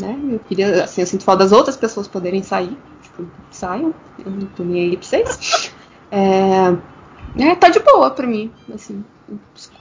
né? 0.00 0.18
Eu 0.30 0.38
queria, 0.38 0.84
assim, 0.84 1.00
eu 1.00 1.06
sinto 1.06 1.24
falta 1.24 1.42
das 1.42 1.52
outras 1.52 1.76
pessoas 1.76 2.06
poderem 2.06 2.42
sair, 2.44 2.78
tipo, 3.02 3.26
saiam, 3.50 3.92
eu 4.24 4.30
não 4.30 4.46
tô 4.46 4.62
nem 4.62 4.82
aí 4.82 4.96
pra 4.96 5.06
vocês. 5.06 5.72
É, 6.10 7.42
é, 7.42 7.54
tá 7.56 7.68
de 7.70 7.80
boa 7.80 8.10
pra 8.10 8.26
mim, 8.26 8.52
assim. 8.72 9.04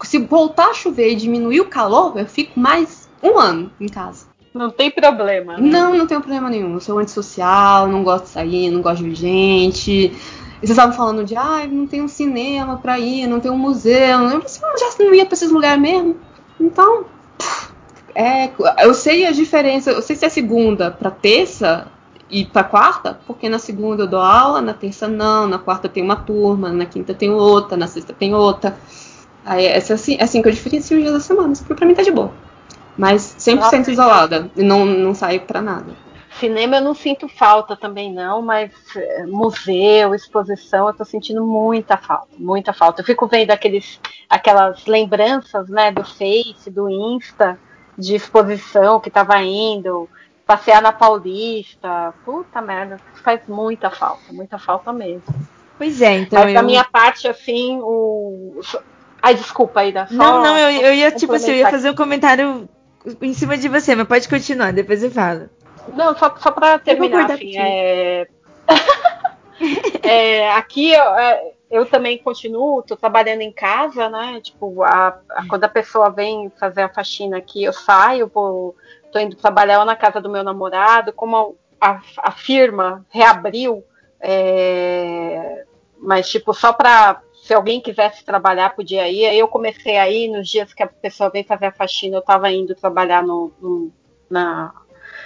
Se 0.04 0.20
voltar 0.20 0.70
a 0.70 0.74
chover 0.74 1.12
e 1.12 1.16
diminuir 1.16 1.62
o 1.62 1.66
calor, 1.66 2.18
eu 2.18 2.26
fico 2.26 2.60
mais 2.60 3.10
um 3.22 3.38
ano 3.38 3.72
em 3.80 3.88
casa. 3.88 4.26
Não 4.54 4.70
tem 4.70 4.92
problema. 4.92 5.58
né? 5.58 5.70
Não, 5.70 5.96
não 5.96 6.06
tenho 6.06 6.20
problema 6.20 6.50
nenhum. 6.50 6.74
Eu 6.74 6.80
sou 6.82 7.00
antissocial, 7.00 7.88
não 7.88 8.04
gosto 8.04 8.26
de 8.26 8.30
sair, 8.32 8.70
não 8.70 8.82
gosto 8.82 9.04
de 9.04 9.10
ver 9.10 9.16
gente. 9.16 9.92
E 9.92 10.10
vocês 10.60 10.72
estavam 10.72 10.94
falando 10.96 11.24
de, 11.24 11.36
ah, 11.36 11.66
não 11.68 11.88
tem 11.88 12.02
um 12.02 12.08
cinema 12.08 12.78
pra 12.78 13.00
ir, 13.00 13.28
não 13.28 13.40
tem 13.40 13.50
um 13.50 13.58
museu. 13.58 14.30
Eu 14.30 14.42
pensei, 14.42 14.62
ah, 14.64 14.76
já 14.78 15.04
não 15.04 15.14
ia 15.14 15.26
pra 15.26 15.34
esses 15.34 15.52
lugares 15.52 15.82
mesmo. 15.82 16.18
Então, 16.60 17.06
é, 18.14 18.50
eu 18.80 18.94
sei 18.94 19.26
a 19.26 19.32
diferença. 19.32 19.92
Eu 19.92 20.02
sei 20.02 20.16
se 20.16 20.26
é 20.26 20.30
segunda 20.30 20.92
pra 20.92 21.10
terça 21.10 21.88
e 22.30 22.46
pra 22.46 22.64
quarta, 22.64 23.20
porque 23.28 23.50
na 23.50 23.60
segunda 23.60 24.04
eu 24.04 24.08
dou 24.08 24.20
aula, 24.20 24.62
na 24.62 24.74
terça 24.74 25.08
não, 25.08 25.48
na 25.48 25.60
quarta 25.60 25.90
tem 25.90 26.02
uma 26.02 26.16
turma, 26.16 26.72
na 26.72 26.86
quinta 26.86 27.14
tem 27.14 27.30
outra, 27.30 27.76
na 27.76 27.88
sexta 27.88 28.14
tem 28.14 28.34
outra. 28.34 28.78
Aí 29.46 29.66
é 29.66 29.78
assim, 29.78 30.18
é 30.20 30.24
assim 30.24 30.42
que 30.42 30.48
eu 30.48 30.52
diferencio 30.52 30.98
os 30.98 31.04
dias 31.04 31.14
da 31.14 31.20
semana, 31.20 31.54
porque 31.56 31.74
pra 31.74 31.86
mim 31.86 31.96
tá 31.96 32.04
de 32.04 32.12
boa. 32.12 32.32
Mas 32.98 33.36
100% 33.40 33.88
isolada, 33.90 34.52
e 34.56 34.62
não, 34.62 34.86
não 34.86 35.14
saio 35.14 35.42
pra 35.42 35.62
nada. 35.62 35.92
Cinema 36.40 36.78
eu 36.78 36.82
não 36.82 36.94
sinto 36.94 37.28
falta 37.28 37.76
também 37.76 38.12
não, 38.14 38.42
mas 38.42 38.72
eh, 38.96 39.26
museu, 39.28 40.16
exposição, 40.16 40.88
eu 40.88 40.94
tô 40.94 41.04
sentindo 41.04 41.46
muita 41.46 41.98
falta, 41.98 42.28
muita 42.38 42.74
falta. 42.74 43.02
Eu 43.02 43.06
fico 43.06 43.28
vendo 43.28 43.52
aqueles, 43.52 44.00
aquelas 44.30 44.86
lembranças, 44.86 45.68
né, 45.70 45.92
do 45.92 46.04
Face, 46.04 46.70
do 46.70 46.90
Insta, 46.90 47.60
de 47.98 48.16
exposição 48.16 49.00
que 49.00 49.10
tava 49.10 49.42
indo, 49.42 50.10
passear 50.46 50.82
na 50.82 50.92
Paulista, 50.92 52.14
puta 52.26 52.62
merda, 52.62 52.98
faz 53.24 53.42
muita 53.48 53.90
falta, 53.90 54.32
muita 54.32 54.58
falta 54.58 54.92
mesmo. 54.94 55.24
Pois 55.78 56.02
é, 56.02 56.20
então. 56.20 56.40
mas 56.40 56.54
da 56.54 56.62
eu- 56.62 56.66
minha 56.66 56.84
parte, 56.84 57.28
assim, 57.28 57.80
o... 57.82 58.60
Ai, 59.22 59.36
desculpa, 59.36 59.84
Ida. 59.84 60.08
só 60.08 60.14
Não, 60.14 60.42
não, 60.42 60.58
eu, 60.58 60.82
eu 60.82 60.94
ia, 60.94 61.12
tipo 61.12 61.34
assim, 61.34 61.52
eu 61.52 61.58
ia 61.58 61.70
fazer 61.70 61.90
um 61.90 61.96
comentário 61.96 62.68
em 63.22 63.34
cima 63.34 63.58
de 63.58 63.68
você, 63.68 63.96
mas 63.96 64.08
pode 64.08 64.28
continuar, 64.28 64.74
depois 64.74 65.04
eu 65.04 65.12
falo. 65.12 65.50
Não, 65.94 66.16
só, 66.18 66.36
só 66.38 66.52
para 66.52 66.80
terminar, 66.80 67.32
assim, 67.32 67.58
é... 67.58 68.28
é, 70.04 70.52
aqui 70.54 70.92
eu, 70.92 71.04
é, 71.04 71.52
eu 71.70 71.86
também 71.86 72.18
continuo, 72.18 72.82
tô 72.84 72.96
trabalhando 72.96 73.42
em 73.42 73.52
casa, 73.52 74.10
né? 74.10 74.40
Tipo, 74.42 74.84
a- 74.84 75.20
a- 75.32 75.48
quando 75.48 75.64
a 75.64 75.70
pessoa 75.70 76.10
vem 76.10 76.52
fazer 76.60 76.82
a 76.82 76.90
faxina 76.90 77.38
aqui, 77.38 77.64
eu 77.64 77.74
saio, 77.74 78.30
vou, 78.34 78.76
tô 79.12 79.20
indo 79.20 79.36
trabalhar 79.36 79.84
na 79.86 79.96
casa 79.96 80.20
do 80.20 80.30
meu 80.30 80.44
namorado, 80.44 81.14
como 81.14 81.56
a, 81.80 82.00
a 82.18 82.32
firma 82.32 83.06
reabriu, 83.10 83.84
é, 84.20 85.64
mas 85.98 86.30
tipo, 86.30 86.54
só 86.54 86.74
para 86.74 87.22
se 87.52 87.56
alguém 87.56 87.82
quisesse 87.82 88.24
trabalhar, 88.24 88.74
podia 88.74 89.10
ir. 89.10 89.26
Aí 89.26 89.38
eu 89.38 89.46
comecei 89.46 89.98
a 89.98 90.10
ir 90.10 90.30
nos 90.30 90.48
dias 90.48 90.74
que 90.74 90.82
a 90.82 90.88
pessoa 90.88 91.30
vem 91.30 91.44
fazer 91.44 91.66
a 91.66 91.72
faxina, 91.74 92.16
eu 92.16 92.22
estava 92.22 92.50
indo 92.50 92.74
trabalhar 92.74 93.22
no, 93.22 93.52
no- 93.60 93.92
na, 94.30 94.74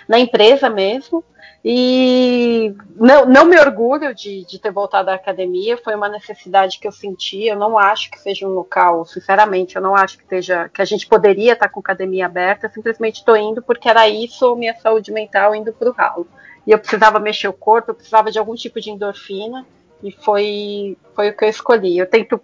na 0.07 0.17
empresa 0.17 0.67
mesmo. 0.67 1.23
E 1.63 2.73
não, 2.95 3.27
não 3.27 3.45
me 3.45 3.59
orgulho 3.59 4.13
de, 4.15 4.43
de 4.45 4.57
ter 4.57 4.71
voltado 4.71 5.11
à 5.11 5.13
academia, 5.13 5.77
foi 5.77 5.93
uma 5.93 6.09
necessidade 6.09 6.79
que 6.79 6.87
eu 6.87 6.91
senti. 6.91 7.43
Eu 7.45 7.57
não 7.57 7.77
acho 7.77 8.09
que 8.09 8.19
seja 8.19 8.47
um 8.47 8.51
local, 8.51 9.05
sinceramente, 9.05 9.75
eu 9.75 9.81
não 9.83 9.95
acho 9.95 10.17
que 10.17 10.23
esteja 10.23 10.67
que 10.69 10.81
a 10.81 10.85
gente 10.85 11.05
poderia 11.05 11.53
estar 11.53 11.69
com 11.69 11.79
academia 11.79 12.25
aberta. 12.25 12.65
Eu 12.65 12.71
simplesmente 12.71 13.17
estou 13.17 13.37
indo 13.37 13.61
porque 13.61 13.87
era 13.87 14.09
isso 14.09 14.55
minha 14.55 14.75
saúde 14.77 15.11
mental 15.11 15.53
indo 15.53 15.71
para 15.71 15.89
o 15.89 15.93
ralo. 15.93 16.27
E 16.65 16.71
eu 16.71 16.79
precisava 16.79 17.19
mexer 17.19 17.47
o 17.47 17.53
corpo, 17.53 17.91
eu 17.91 17.95
precisava 17.95 18.31
de 18.31 18.39
algum 18.39 18.55
tipo 18.55 18.81
de 18.81 18.89
endorfina 18.89 19.63
e 20.03 20.11
foi, 20.11 20.97
foi 21.15 21.29
o 21.29 21.37
que 21.37 21.45
eu 21.45 21.49
escolhi. 21.49 21.97
Eu 21.97 22.09
tento 22.09 22.39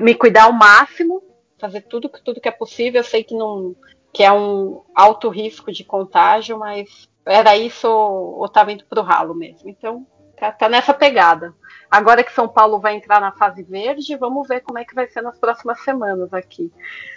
me 0.00 0.14
cuidar 0.14 0.44
ao 0.44 0.52
máximo, 0.52 1.22
fazer 1.58 1.82
tudo, 1.82 2.08
que- 2.08 2.22
tudo 2.22 2.40
que 2.40 2.48
é 2.48 2.52
possível. 2.52 3.00
Eu 3.00 3.04
sei 3.04 3.24
que 3.24 3.34
não 3.34 3.74
que 4.12 4.22
é 4.22 4.30
um 4.30 4.82
alto 4.94 5.30
risco 5.30 5.72
de 5.72 5.84
contágio, 5.84 6.58
mas 6.58 7.08
era 7.24 7.56
isso 7.56 7.88
ou, 7.88 8.40
ou 8.40 8.48
tava 8.48 8.70
indo 8.70 8.84
pro 8.84 9.00
ralo 9.00 9.34
mesmo. 9.34 9.70
Então, 9.70 10.06
tá, 10.36 10.52
tá 10.52 10.68
nessa 10.68 10.94
pegada. 10.94 11.54
Agora 11.92 12.24
que 12.24 12.32
São 12.32 12.48
Paulo 12.48 12.80
vai 12.80 12.96
entrar 12.96 13.20
na 13.20 13.32
fase 13.32 13.62
verde, 13.62 14.16
vamos 14.16 14.48
ver 14.48 14.60
como 14.60 14.78
é 14.78 14.84
que 14.84 14.94
vai 14.94 15.06
ser 15.06 15.20
nas 15.20 15.38
próximas 15.38 15.78
semanas 15.80 16.32
aqui. 16.32 16.72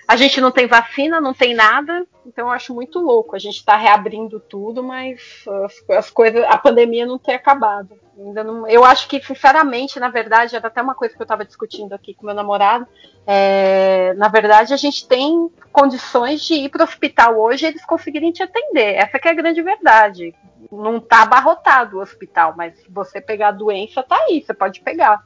A 0.06 0.18
gente 0.18 0.42
não 0.42 0.52
tem 0.52 0.68
vacina, 0.68 1.22
não 1.22 1.34
tem 1.34 1.54
nada, 1.54 2.06
então 2.26 2.48
eu 2.48 2.52
acho 2.52 2.74
muito 2.74 3.00
louco. 3.00 3.38
A 3.38 3.40
gente 3.40 3.56
está 3.56 3.78
reabrindo 3.78 4.38
tudo, 4.38 4.84
mas 4.84 5.46
as, 5.64 5.98
as 5.98 6.10
coisas, 6.10 6.44
a 6.44 6.58
pandemia 6.58 7.06
não 7.06 7.18
tem 7.18 7.34
acabado. 7.34 7.98
Ainda 8.18 8.44
não, 8.44 8.68
eu 8.68 8.84
acho 8.84 9.08
que, 9.08 9.22
sinceramente, 9.22 9.98
na 10.00 10.10
verdade, 10.10 10.56
era 10.56 10.68
até 10.68 10.82
uma 10.82 10.96
coisa 10.96 11.16
que 11.16 11.22
eu 11.22 11.26
estava 11.26 11.46
discutindo 11.46 11.94
aqui 11.94 12.14
com 12.14 12.26
meu 12.26 12.36
namorado. 12.36 12.86
é, 13.26 14.14
na 14.16 14.28
verdade, 14.28 14.74
a 14.74 14.78
gente 14.78 15.08
tem 15.08 15.50
condições 15.72 16.42
de 16.42 16.54
ir 16.54 16.70
para 16.70 16.82
o 16.82 16.84
hospital 16.84 17.40
hoje 17.40 17.66
e 17.66 17.70
eles 17.70 17.86
conseguirem 17.86 18.34
te 18.34 18.44
atender. 18.44 18.96
Essa 18.96 19.18
é 19.24 19.30
a 19.30 19.34
grande 19.34 19.62
verdade. 19.62 20.34
Não 20.72 20.98
está 20.98 21.24
abarrotado 21.24 21.98
o 21.98 22.02
hospital, 22.02 22.54
mas 22.58 22.78
se 22.78 22.90
você 22.90 23.22
pegar 23.22 23.50
a 23.50 23.52
doença, 23.52 24.04
tá 24.04 24.16
aí, 24.28 24.42
você 24.42 24.54
pode 24.54 24.82
pegar. 24.82 25.24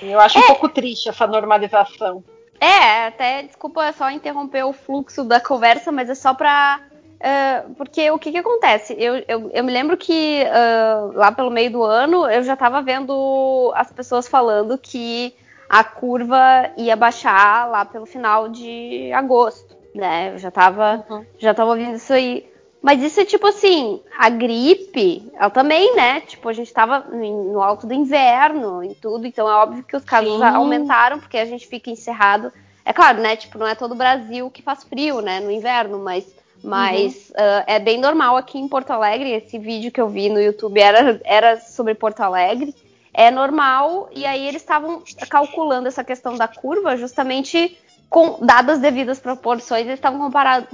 Eu 0.00 0.20
acho 0.20 0.38
um 0.38 0.42
pouco 0.42 0.68
triste 0.68 1.08
essa 1.08 1.26
normalização. 1.26 2.22
É, 2.60 3.06
até, 3.08 3.42
desculpa 3.42 3.92
só 3.92 4.08
interromper 4.10 4.64
o 4.64 4.72
fluxo 4.72 5.24
da 5.24 5.40
conversa, 5.40 5.90
mas 5.90 6.08
é 6.08 6.14
só 6.14 6.32
pra. 6.32 6.80
eh, 7.18 7.64
porque 7.76 8.08
o 8.10 8.18
que 8.18 8.30
que 8.30 8.38
acontece? 8.38 8.94
Eu, 8.96 9.16
eu, 9.26 9.50
eu 9.52 9.64
me 9.64 9.72
lembro 9.72 9.96
que 9.96 10.44
ah, 10.46 11.10
lá 11.14 11.32
pelo 11.32 11.50
meio 11.50 11.72
do 11.72 11.82
ano 11.82 12.30
eu 12.30 12.42
já 12.44 12.54
tava 12.54 12.80
vendo 12.80 13.72
as 13.74 13.90
pessoas 13.92 14.28
falando 14.28 14.78
que 14.78 15.34
a 15.68 15.82
curva 15.82 16.70
ia 16.76 16.94
baixar 16.94 17.68
lá 17.68 17.84
pelo 17.84 18.06
final 18.06 18.48
de 18.48 19.10
agosto, 19.12 19.76
né? 19.94 20.32
Eu 20.34 20.38
já 20.38 20.50
tava, 20.50 21.04
já 21.38 21.52
tava 21.54 21.70
ouvindo 21.70 21.96
isso 21.96 22.12
aí. 22.12 22.51
Mas 22.82 23.00
isso 23.00 23.20
é 23.20 23.24
tipo 23.24 23.46
assim, 23.46 24.00
a 24.18 24.28
gripe, 24.28 25.30
ela 25.34 25.50
também, 25.50 25.94
né? 25.94 26.20
Tipo, 26.22 26.48
a 26.48 26.52
gente 26.52 26.72
tava 26.72 26.98
no 26.98 27.62
alto 27.62 27.86
do 27.86 27.94
inverno 27.94 28.82
e 28.82 28.92
tudo, 28.96 29.24
então 29.24 29.48
é 29.48 29.54
óbvio 29.54 29.84
que 29.84 29.96
os 29.96 30.04
casos 30.04 30.34
Sim. 30.34 30.42
aumentaram, 30.42 31.20
porque 31.20 31.38
a 31.38 31.44
gente 31.44 31.68
fica 31.68 31.90
encerrado. 31.90 32.52
É 32.84 32.92
claro, 32.92 33.20
né? 33.20 33.36
Tipo, 33.36 33.56
não 33.56 33.68
é 33.68 33.76
todo 33.76 33.92
o 33.92 33.96
Brasil 33.96 34.50
que 34.50 34.62
faz 34.62 34.82
frio, 34.82 35.20
né? 35.20 35.38
No 35.38 35.52
inverno, 35.52 36.00
mas, 36.00 36.26
mas 36.62 37.32
ah, 37.36 37.62
é 37.68 37.78
bem 37.78 38.00
normal 38.00 38.36
aqui 38.36 38.58
em 38.58 38.66
Porto 38.66 38.90
Alegre. 38.90 39.30
Esse 39.30 39.60
vídeo 39.60 39.92
que 39.92 40.00
eu 40.00 40.08
vi 40.08 40.28
no 40.28 40.40
YouTube 40.40 40.80
era, 40.80 41.20
era 41.24 41.60
sobre 41.60 41.94
Porto 41.94 42.20
Alegre. 42.20 42.74
É 43.14 43.30
normal, 43.30 44.08
e 44.10 44.24
aí 44.24 44.48
eles 44.48 44.62
estavam 44.62 45.02
calculando 45.28 45.86
essa 45.86 46.02
questão 46.02 46.34
da 46.34 46.48
curva 46.48 46.96
justamente 46.96 47.78
com 48.12 48.44
dadas 48.44 48.78
devidas 48.78 49.18
proporções, 49.18 49.86
eles 49.86 49.94
estavam 49.94 50.30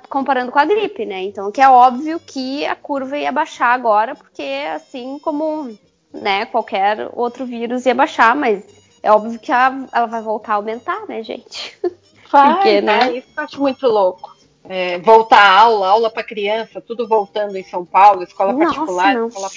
comparando 0.08 0.50
com 0.50 0.58
a 0.58 0.64
gripe, 0.64 1.06
né? 1.06 1.22
Então, 1.22 1.52
que 1.52 1.60
é 1.60 1.68
óbvio 1.68 2.18
que 2.18 2.66
a 2.66 2.74
curva 2.74 3.16
ia 3.16 3.30
baixar 3.30 3.72
agora, 3.72 4.16
porque 4.16 4.42
assim 4.74 5.20
como 5.20 5.72
né, 6.12 6.46
qualquer 6.46 7.08
outro 7.12 7.46
vírus 7.46 7.86
ia 7.86 7.94
baixar, 7.94 8.34
mas 8.34 8.64
é 9.04 9.12
óbvio 9.12 9.38
que 9.38 9.52
ela, 9.52 9.86
ela 9.92 10.06
vai 10.06 10.20
voltar 10.20 10.54
a 10.54 10.56
aumentar, 10.56 11.06
né, 11.06 11.22
gente? 11.22 11.78
Vai, 12.30 12.54
Porque, 12.54 12.80
né? 12.82 13.04
né? 13.06 13.16
Isso 13.16 13.28
eu 13.34 13.42
acho 13.42 13.58
muito 13.58 13.86
louco. 13.86 14.36
É, 14.68 14.98
voltar 14.98 15.40
à 15.40 15.60
aula, 15.60 15.88
aula 15.88 16.10
para 16.10 16.22
criança, 16.22 16.80
tudo 16.80 17.08
voltando 17.08 17.56
em 17.56 17.64
São 17.64 17.84
Paulo, 17.86 18.22
escola 18.22 18.52
Nossa, 18.52 18.74
particular, 18.74 19.14
não. 19.14 19.28
escola 19.28 19.48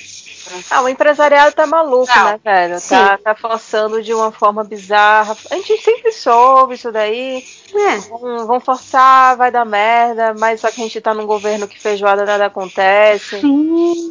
Ah, 0.71 0.81
o 0.83 0.89
empresariado 0.89 1.53
tá 1.55 1.67
maluco, 1.67 2.11
Não, 2.15 2.25
né, 2.25 2.39
velho? 2.43 2.79
sim. 2.79 2.95
Tá, 2.95 3.17
tá 3.17 3.35
forçando 3.35 4.01
de 4.01 4.13
uma 4.13 4.31
forma 4.31 4.63
bizarra. 4.63 5.35
A 5.49 5.55
gente 5.55 5.77
sempre 5.81 6.11
soube 6.13 6.75
isso 6.75 6.91
daí. 6.91 7.43
É. 7.75 7.97
Vão, 8.09 8.47
vão 8.47 8.59
forçar, 8.59 9.35
vai 9.37 9.51
dar 9.51 9.65
merda, 9.65 10.33
mas 10.33 10.61
só 10.61 10.71
que 10.71 10.79
a 10.81 10.83
gente 10.83 11.01
tá 11.01 11.13
num 11.13 11.25
governo 11.25 11.67
que 11.67 11.79
feijoada 11.79 12.25
nada 12.25 12.45
acontece. 12.45 13.41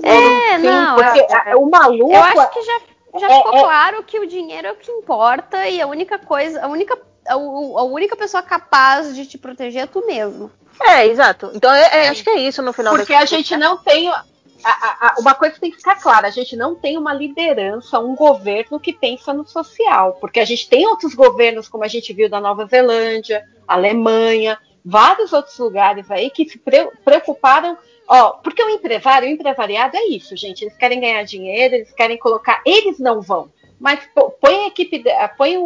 É, 0.02 0.58
não. 0.58 0.94
porque 0.96 1.20
eu- 1.20 1.26
a- 1.54 1.56
o 1.56 1.70
maluco 1.70 2.12
Eu 2.12 2.22
acho 2.22 2.50
que 2.50 2.62
já, 2.62 2.80
já 3.18 3.26
É, 3.30 3.36
ficou 3.38 3.54
é. 3.54 3.60
claro 3.62 4.02
que 4.04 4.18
o 4.20 4.26
dinheiro 4.26 4.68
é 4.68 4.72
o 4.72 4.76
que 4.76 4.90
importa 4.92 5.66
e 5.68 5.80
a 5.80 5.86
única 5.86 6.18
coisa, 6.18 6.64
a 6.64 6.68
única, 6.68 6.96
a, 7.26 7.34
a 7.34 7.82
única 7.84 8.16
pessoa 8.16 8.42
capaz 8.42 9.14
de 9.14 9.26
te 9.26 9.38
proteger 9.38 9.82
é 9.82 9.86
tu 9.86 10.04
mesmo. 10.06 10.50
É, 10.82 11.06
exato. 11.06 11.50
Então 11.54 11.72
é, 11.72 12.04
é, 12.04 12.08
acho 12.08 12.24
que 12.24 12.30
é 12.30 12.40
isso 12.40 12.62
no 12.62 12.72
final 12.72 12.94
Porque 12.96 13.12
a 13.14 13.24
gente 13.26 13.56
não 13.56 13.76
tem. 13.78 14.08
a- 14.08 14.24
a- 14.64 15.08
a- 15.08 15.14
uma 15.18 15.34
coisa 15.34 15.54
que 15.54 15.60
tem 15.60 15.70
que 15.70 15.76
ficar 15.78 15.96
clara: 16.00 16.28
a 16.28 16.30
gente 16.30 16.56
não 16.56 16.74
tem 16.74 16.96
uma 16.98 17.12
liderança, 17.12 17.98
um 17.98 18.14
governo 18.14 18.80
que 18.80 18.92
pensa 18.92 19.32
no 19.34 19.46
social. 19.46 20.14
Porque 20.20 20.40
a 20.40 20.44
gente 20.44 20.68
tem 20.68 20.86
outros 20.86 21.14
governos, 21.14 21.68
como 21.68 21.84
a 21.84 21.88
gente 21.88 22.12
viu 22.12 22.28
da 22.30 22.40
Nova 22.40 22.64
Zelândia, 22.66 23.44
Alemanha, 23.68 24.58
vários 24.84 25.32
outros 25.32 25.58
lugares 25.58 26.10
aí 26.10 26.30
que 26.30 26.48
se 26.48 26.58
pre- 26.58 26.90
preocuparam. 27.04 27.76
Ó, 28.08 28.30
porque 28.42 28.62
o 28.62 28.68
empresário, 28.70 29.28
o 29.28 29.30
empresariado 29.30 29.96
é 29.96 30.06
isso, 30.06 30.36
gente. 30.36 30.62
Eles 30.64 30.76
querem 30.76 31.00
ganhar 31.00 31.22
dinheiro, 31.22 31.74
eles 31.76 31.92
querem 31.92 32.18
colocar. 32.18 32.60
Eles 32.66 32.98
não 32.98 33.20
vão. 33.20 33.50
Mas 33.80 33.98
põe 34.40 34.64
a 34.64 34.66
equipe, 34.68 34.98
de- 34.98 35.10
põe 35.38 35.56
o, 35.56 35.64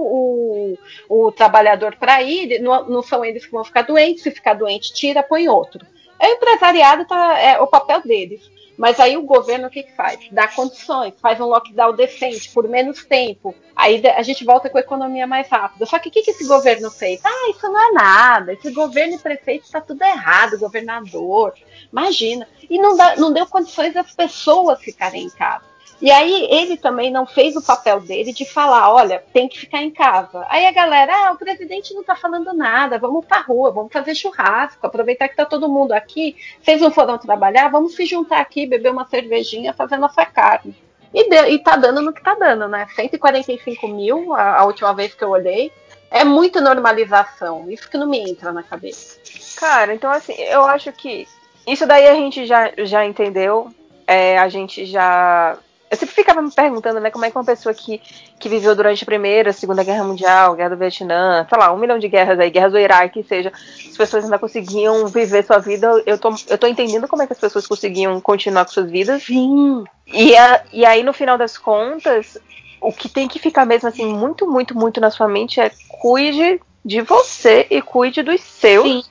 o, 1.09 1.27
o 1.27 1.33
trabalhador 1.33 1.97
para 1.97 2.23
ir, 2.23 2.61
não, 2.61 2.89
não 2.89 3.03
são 3.03 3.25
eles 3.25 3.45
que 3.45 3.51
vão 3.53 3.65
ficar 3.65 3.83
doentes, 3.83 4.23
se 4.23 4.31
ficar 4.31 4.55
doente, 4.55 4.95
tira, 4.95 5.21
põe 5.23 5.49
outro. 5.49 5.85
É 6.21 6.29
o 6.29 6.33
empresariado, 6.35 7.05
tá, 7.07 7.39
é 7.39 7.61
o 7.61 7.67
papel 7.67 8.01
deles. 8.03 8.49
Mas 8.77 8.99
aí 8.99 9.17
o 9.17 9.23
governo 9.23 9.69
o 9.69 9.71
que, 9.71 9.85
que 9.85 9.95
faz? 9.95 10.19
Dá 10.33 10.49
condições, 10.49 11.15
faz 11.23 11.41
um 11.41 11.45
lockdown 11.47 11.95
decente 11.95 12.51
por 12.51 12.69
menos 12.69 13.05
tempo. 13.05 13.55
Aí 13.75 14.03
a 14.17 14.23
gente 14.23 14.45
volta 14.45 14.69
com 14.69 14.79
a 14.79 14.81
economia 14.81 15.27
mais 15.29 15.49
rápida. 15.49 15.87
Só 15.87 15.97
que 15.99 16.09
o 16.09 16.13
que, 16.13 16.23
que 16.23 16.33
esse 16.33 16.45
governo 16.47 16.91
fez? 16.91 17.21
Ah, 17.25 17.51
isso 17.51 17.69
não 17.69 17.81
é 17.81 17.93
nada. 17.93 18.53
Esse 18.53 18.73
governo 18.73 19.15
e 19.15 19.19
prefeito 19.19 19.65
está 19.65 19.81
tudo 19.81 20.03
errado, 20.03 20.59
governador. 20.59 21.55
Imagina. 21.93 22.49
E 22.69 22.77
não, 22.79 22.97
dá- 22.97 23.15
não 23.17 23.33
deu 23.33 23.47
condições 23.47 23.95
das 23.95 24.13
pessoas 24.13 24.81
ficarem 24.81 25.25
em 25.25 25.31
casa. 25.31 25.65
E 26.03 26.11
aí 26.11 26.49
ele 26.51 26.77
também 26.77 27.11
não 27.11 27.25
fez 27.25 27.57
o 27.57 27.63
papel 27.63 28.01
dele 28.01 28.33
de 28.33 28.45
falar, 28.45 28.93
olha, 28.93 29.23
tem 29.33 29.49
que 29.49 29.59
ficar 29.59 29.83
em 29.83 29.91
casa. 29.91 30.45
Aí 30.49 30.67
a 30.67 30.73
galera, 30.73 31.13
ah, 31.29 31.33
o 31.33 31.39
presidente 31.39 31.95
não 31.95 32.03
tá 32.05 32.15
falando 32.15 32.53
nada, 32.53 32.99
vamos 32.99 33.25
pra 33.25 33.41
rua, 33.41 33.71
vamos 33.71 33.93
fazer 33.93 34.15
churrasco, 34.15 34.87
aproveitar 34.87 35.29
que 35.29 35.37
tá 35.37 35.47
todo 35.47 35.69
mundo 35.69 35.93
aqui, 35.93 36.37
vocês 36.63 36.81
não 36.81 36.91
foram 36.91 37.17
trabalhar, 37.17 37.69
vamos 37.71 37.95
se 37.95 38.05
juntar 38.05 38.41
aqui, 38.41 38.67
beber 38.67 38.91
uma 38.93 39.07
cervejinha, 39.07 39.73
fazer 39.73 39.97
nossa 39.97 40.27
carne. 40.27 40.75
E, 41.13 41.29
deu- 41.31 41.47
e 41.49 41.59
tá 41.61 41.77
dando 41.77 42.03
no 42.03 42.13
que 42.13 42.23
tá 42.23 42.35
dando, 42.35 42.67
né? 42.69 42.87
145 42.95 43.87
mil 43.89 44.35
a, 44.35 44.59
a 44.59 44.65
última 44.65 44.93
vez 44.93 45.15
que 45.15 45.23
eu 45.23 45.31
olhei. 45.31 45.71
É 46.11 46.23
muita 46.25 46.61
normalização, 46.61 47.69
isso 47.71 47.89
que 47.91 47.97
não 47.97 48.07
me 48.09 48.19
entra 48.31 48.53
na 48.53 48.63
cabeça. 48.63 49.19
Cara, 49.59 49.95
então 49.95 50.11
assim, 50.11 50.35
eu 50.35 50.65
acho 50.65 50.93
que 50.93 51.27
isso 51.67 51.87
daí 51.87 52.07
a 52.07 52.15
gente 52.15 52.47
já, 52.47 52.71
já 52.79 53.05
entendeu. 53.07 53.69
É, 54.07 54.39
a 54.39 54.49
gente 54.49 54.85
já. 54.87 55.57
Eu 55.95 55.99
sempre 55.99 56.15
ficava 56.15 56.43
me 56.43 56.51
perguntando, 56.51 56.99
né, 56.99 57.11
como 57.11 57.25
é 57.25 57.31
que 57.31 57.37
uma 57.37 57.45
pessoa 57.45 57.73
que, 57.73 58.01
que 58.39 58.49
viveu 58.49 58.75
durante 58.75 59.03
a 59.03 59.07
Primeira, 59.07 59.53
Segunda 59.53 59.85
Guerra 59.85 60.03
Mundial, 60.05 60.55
Guerra 60.57 60.71
do 60.71 60.77
Vietnã, 60.77 61.47
sei 61.49 61.59
lá, 61.59 61.73
um 61.73 61.79
milhão 61.79 61.99
de 61.99 62.09
guerras 62.09 62.39
aí, 62.41 62.51
guerras 62.51 62.73
do 62.73 62.79
Iraque, 62.79 63.23
seja, 63.23 63.53
as 63.89 63.97
pessoas 63.97 64.25
ainda 64.25 64.39
conseguiam 64.39 65.07
viver 65.07 65.45
sua 65.45 65.59
vida. 65.59 66.03
Eu 66.05 66.19
tô, 66.19 66.35
eu 66.49 66.59
tô 66.59 66.67
entendendo 66.67 67.07
como 67.07 67.23
é 67.23 67.27
que 67.27 67.33
as 67.33 67.39
pessoas 67.39 67.67
conseguiam 67.67 68.21
continuar 68.21 68.65
com 68.65 68.73
suas 68.73 68.91
vidas. 68.91 69.23
Sim. 69.23 69.85
E, 70.13 70.37
a- 70.37 70.63
e 70.73 70.85
aí, 70.85 71.03
no 71.03 71.13
final 71.13 71.39
das 71.39 71.57
contas, 71.57 72.37
o 72.81 72.93
que 72.93 73.09
tem 73.09 73.29
que 73.29 73.39
ficar 73.39 73.65
mesmo 73.65 73.89
assim, 73.89 74.07
muito, 74.07 74.47
muito, 74.51 74.75
muito 74.77 75.01
na 75.01 75.11
sua 75.11 75.29
mente 75.29 75.61
é 75.61 75.71
cuide 75.89 76.61
de 76.85 77.01
você 77.01 77.67
e 77.71 77.81
cuide 77.81 78.23
dos 78.23 78.41
seus. 78.43 79.11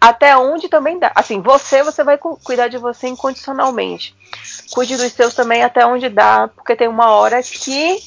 Até 0.00 0.36
onde 0.36 0.68
também 0.68 0.98
dá. 0.98 1.12
Assim, 1.14 1.40
você, 1.42 1.82
você 1.82 2.02
vai 2.02 2.16
cu- 2.16 2.38
cuidar 2.42 2.68
de 2.68 2.78
você 2.78 3.08
incondicionalmente. 3.08 4.16
Cuide 4.72 4.96
dos 4.96 5.12
seus 5.12 5.34
também 5.34 5.62
até 5.62 5.84
onde 5.84 6.08
dá, 6.08 6.48
porque 6.48 6.74
tem 6.74 6.88
uma 6.88 7.10
hora 7.10 7.42
que 7.42 7.98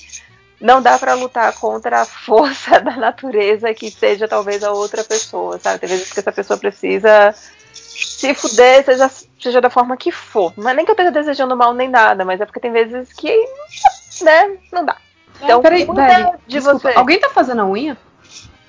não 0.59 0.81
dá 0.81 0.97
pra 0.97 1.13
lutar 1.13 1.53
contra 1.53 2.01
a 2.01 2.05
força 2.05 2.79
da 2.81 2.95
natureza 2.95 3.73
que 3.73 3.91
seja 3.91 4.27
talvez 4.27 4.63
a 4.63 4.71
outra 4.71 5.03
pessoa, 5.03 5.59
sabe? 5.59 5.79
Tem 5.79 5.89
vezes 5.89 6.11
que 6.11 6.19
essa 6.19 6.31
pessoa 6.31 6.57
precisa 6.57 7.33
se 7.73 8.33
fuder, 8.33 8.83
seja, 8.85 9.11
seja 9.39 9.61
da 9.61 9.69
forma 9.69 9.95
que 9.95 10.11
for. 10.11 10.51
Não 10.57 10.69
é 10.69 10.73
nem 10.73 10.85
que 10.85 10.89
eu 10.91 10.93
esteja 10.93 11.11
desejando 11.11 11.55
mal 11.55 11.73
nem 11.73 11.89
nada, 11.89 12.25
mas 12.25 12.41
é 12.41 12.45
porque 12.45 12.59
tem 12.59 12.71
vezes 12.71 13.13
que, 13.13 13.31
né, 14.21 14.57
não 14.71 14.83
dá. 14.85 14.97
Então, 15.41 15.61
Peraí, 15.61 15.85
cuida 15.85 16.07
Dani, 16.07 16.31
de 16.47 16.59
desculpa, 16.59 16.89
você. 16.91 16.97
alguém 16.97 17.19
tá 17.19 17.29
fazendo 17.29 17.61
a 17.61 17.65
unha? 17.65 17.97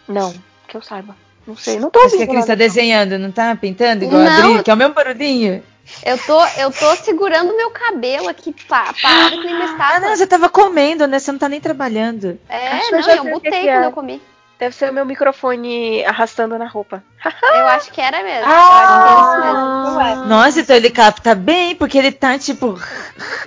Não, 0.08 0.34
que 0.66 0.76
eu 0.76 0.82
saiba. 0.82 1.16
Não 1.46 1.56
sei, 1.56 1.78
não 1.78 1.90
tô 1.90 2.00
Acho 2.00 2.16
que 2.16 2.22
a. 2.22 2.26
Cris 2.26 2.46
tá 2.46 2.54
desenhando, 2.54 3.18
não 3.18 3.30
tá 3.30 3.54
pintando 3.54 4.04
igual 4.04 4.22
a 4.22 4.24
Não. 4.24 4.50
Adri, 4.52 4.62
que 4.62 4.70
é 4.70 4.74
o 4.74 4.76
mesmo 4.76 4.94
barulhinho. 4.94 5.62
Eu 6.02 6.16
tô, 6.18 6.44
eu 6.58 6.70
tô 6.72 6.96
segurando 6.96 7.54
meu 7.54 7.70
cabelo 7.70 8.28
aqui, 8.28 8.54
pá, 8.66 8.94
parado 9.02 9.38
que 9.38 9.46
nem 9.46 9.54
uma 9.54 9.76
Ah, 9.78 10.00
não, 10.00 10.16
você 10.16 10.26
tava 10.26 10.48
comendo, 10.48 11.06
né? 11.06 11.18
Você 11.18 11.30
não 11.30 11.38
tá 11.38 11.48
nem 11.48 11.60
trabalhando. 11.60 12.38
É, 12.48 12.68
Acho 12.68 12.94
eu 12.94 13.00
não, 13.00 13.10
eu 13.10 13.24
que 13.24 13.30
botei 13.30 13.50
que 13.50 13.68
é. 13.68 13.74
quando 13.74 13.84
eu 13.84 13.92
comi. 13.92 14.22
Deve 14.58 14.74
ser 14.74 14.90
o 14.90 14.94
meu 14.94 15.04
microfone 15.04 16.04
arrastando 16.04 16.56
na 16.56 16.66
roupa. 16.66 17.02
Eu 17.54 17.66
acho 17.66 17.90
que 17.90 18.00
era 18.00 18.22
mesmo. 18.22 18.44
Ah, 18.46 18.54
eu 18.54 19.18
acho 19.18 19.42
que 19.42 19.46
é 19.46 19.50
isso 19.50 19.98
mesmo. 19.98 20.24
é. 20.24 20.28
Nossa, 20.28 20.60
então 20.60 20.76
ele 20.76 20.90
capta 20.90 21.34
bem, 21.34 21.74
porque 21.74 21.98
ele 21.98 22.12
tá 22.12 22.38
tipo. 22.38 22.78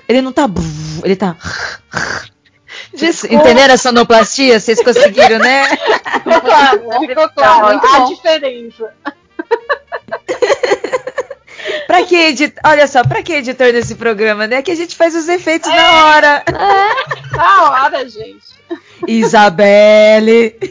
Ele 0.07 0.21
não 0.21 0.33
tá. 0.33 0.49
Ele 1.03 1.15
tá. 1.15 1.35
Desculpa. 2.93 3.35
Entenderam 3.35 3.73
a 3.73 3.77
sonoplastia? 3.77 4.59
Vocês 4.59 4.81
conseguiram, 4.81 5.39
né? 5.39 5.67
Ficou 5.67 6.41
claro, 6.41 6.87
né? 6.87 6.99
ficou 7.07 7.29
claro. 7.29 7.65
A 7.67 7.99
bom. 7.99 8.13
diferença. 8.13 8.93
Pra 11.87 12.03
que 12.03 12.15
editor? 12.15 12.61
Olha 12.65 12.85
só, 12.87 13.03
pra 13.03 13.23
que 13.23 13.33
editor 13.33 13.71
desse 13.71 13.95
programa, 13.95 14.45
né? 14.45 14.61
Que 14.61 14.71
a 14.71 14.75
gente 14.75 14.95
faz 14.95 15.15
os 15.15 15.27
efeitos 15.27 15.69
na 15.69 16.05
hora. 16.05 16.43
Da 17.31 17.83
hora, 17.83 18.07
gente. 18.07 18.57
Isabelle. 19.07 20.55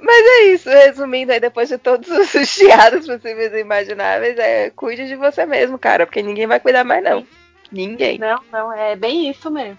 Mas 0.00 0.26
é 0.26 0.42
isso, 0.52 0.68
resumindo 0.68 1.32
aí, 1.32 1.40
depois 1.40 1.68
de 1.68 1.78
todos 1.78 2.08
os 2.08 2.30
chiados 2.48 3.06
possíveis 3.06 3.52
e 3.52 3.58
imagináveis, 3.60 4.38
é 4.38 4.70
cuide 4.70 5.06
de 5.06 5.16
você 5.16 5.44
mesmo, 5.46 5.78
cara, 5.78 6.06
porque 6.06 6.22
ninguém 6.22 6.46
vai 6.46 6.60
cuidar 6.60 6.84
mais, 6.84 7.02
não. 7.02 7.26
Ninguém. 7.70 8.18
Não, 8.18 8.40
não, 8.52 8.72
é 8.72 8.94
bem 8.96 9.30
isso 9.30 9.50
mesmo. 9.50 9.78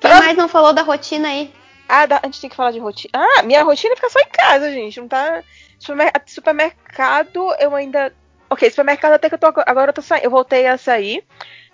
Quem 0.00 0.10
mais 0.10 0.36
não 0.36 0.48
falou 0.48 0.72
da 0.72 0.82
rotina 0.82 1.28
aí? 1.28 1.52
Ah, 1.88 2.06
dá- 2.06 2.20
a 2.22 2.26
gente 2.26 2.40
tem 2.40 2.50
que 2.50 2.56
falar 2.56 2.72
de 2.72 2.78
rotina. 2.78 3.10
Ah, 3.14 3.42
minha 3.42 3.62
rotina 3.62 3.94
fica 3.94 4.10
só 4.10 4.18
em 4.20 4.28
casa, 4.28 4.70
gente. 4.72 5.00
Não 5.00 5.06
tá. 5.08 5.42
Supermer- 5.78 6.12
Supermercado, 6.26 7.54
eu 7.60 7.74
ainda. 7.74 8.12
Ok, 8.48 8.68
supermercado 8.70 9.12
até 9.12 9.28
que 9.28 9.34
eu 9.34 9.38
tô. 9.38 9.46
Agora 9.66 9.90
eu 9.90 9.94
tô 9.94 10.02
saindo. 10.02 10.24
Eu 10.24 10.30
voltei 10.30 10.66
a 10.66 10.76
sair. 10.78 11.22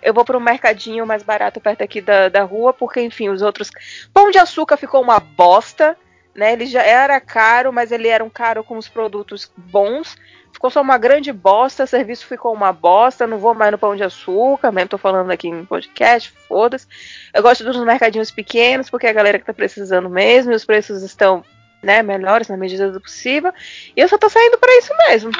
Eu 0.01 0.13
vou 0.13 0.25
para 0.25 0.37
um 0.37 0.41
mercadinho 0.41 1.05
mais 1.07 1.23
barato 1.23 1.61
perto 1.61 1.81
aqui 1.81 2.01
da, 2.01 2.27
da 2.29 2.43
rua, 2.43 2.73
porque, 2.73 3.01
enfim, 3.01 3.29
os 3.29 3.41
outros. 3.41 3.71
Pão 4.13 4.29
de 4.29 4.37
açúcar 4.37 4.75
ficou 4.77 5.01
uma 5.01 5.19
bosta, 5.19 5.97
né? 6.35 6.53
Ele 6.53 6.65
já 6.65 6.81
era 6.81 7.19
caro, 7.19 7.71
mas 7.71 7.91
ele 7.91 8.07
era 8.07 8.23
um 8.23 8.29
caro 8.29 8.63
com 8.63 8.77
os 8.77 8.87
produtos 8.87 9.51
bons. 9.55 10.15
Ficou 10.51 10.69
só 10.69 10.81
uma 10.81 10.97
grande 10.97 11.33
bosta, 11.33 11.83
o 11.83 11.87
serviço 11.87 12.25
ficou 12.27 12.53
uma 12.53 12.71
bosta. 12.71 13.25
Não 13.27 13.37
vou 13.37 13.53
mais 13.53 13.71
no 13.71 13.77
pão 13.77 13.95
de 13.95 14.03
açúcar, 14.03 14.71
mesmo 14.71 14.89
tô 14.89 14.97
falando 14.97 15.29
aqui 15.31 15.47
em 15.47 15.65
podcast, 15.65 16.31
foda-se. 16.47 16.87
Eu 17.33 17.41
gosto 17.41 17.63
dos 17.63 17.77
mercadinhos 17.83 18.31
pequenos, 18.31 18.89
porque 18.89 19.07
é 19.07 19.09
a 19.09 19.13
galera 19.13 19.39
que 19.39 19.45
tá 19.45 19.53
precisando 19.53 20.09
mesmo, 20.09 20.51
e 20.51 20.55
os 20.55 20.63
preços 20.63 21.01
estão, 21.01 21.43
né, 21.81 22.01
melhores 22.03 22.47
na 22.47 22.55
medida 22.55 22.91
do 22.91 23.01
possível. 23.01 23.51
E 23.95 23.99
eu 23.99 24.07
só 24.07 24.17
tô 24.17 24.29
saindo 24.29 24.57
pra 24.57 24.77
isso 24.77 24.93
mesmo. 25.09 25.31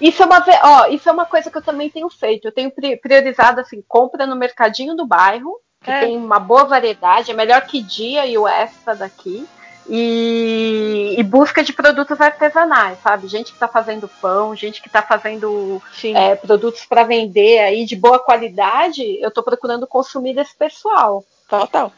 Isso 0.00 0.22
é, 0.22 0.26
uma, 0.26 0.44
ó, 0.64 0.86
isso 0.88 1.08
é 1.08 1.12
uma 1.12 1.24
coisa 1.24 1.50
que 1.50 1.56
eu 1.56 1.62
também 1.62 1.88
tenho 1.88 2.10
feito. 2.10 2.46
Eu 2.48 2.52
tenho 2.52 2.70
pri- 2.70 2.96
priorizado 2.96 3.60
assim, 3.60 3.82
compra 3.88 4.26
no 4.26 4.36
mercadinho 4.36 4.94
do 4.94 5.06
bairro, 5.06 5.58
que 5.82 5.90
É. 5.90 6.00
tem 6.00 6.16
uma 6.16 6.38
boa 6.38 6.64
variedade, 6.64 7.30
é 7.30 7.34
melhor 7.34 7.62
que 7.62 7.80
dia 7.80 8.26
e 8.26 8.36
o 8.36 8.46
extra 8.46 8.94
daqui. 8.94 9.46
E, 9.88 11.14
e 11.18 11.22
busca 11.22 11.62
de 11.62 11.72
produtos 11.72 12.20
artesanais, 12.20 12.98
sabe? 13.02 13.28
Gente 13.28 13.52
que 13.52 13.58
tá 13.58 13.68
fazendo 13.68 14.08
pão, 14.20 14.54
gente 14.56 14.80
que 14.80 14.88
tá 14.88 15.02
fazendo 15.02 15.82
é, 16.16 16.34
produtos 16.36 16.86
para 16.86 17.04
vender 17.04 17.58
aí 17.60 17.84
de 17.84 17.94
boa 17.94 18.18
qualidade. 18.18 19.18
Eu 19.20 19.30
tô 19.30 19.42
procurando 19.42 19.86
consumir 19.86 20.34
desse 20.34 20.54
pessoal. 20.56 21.24
Total. 21.48 21.92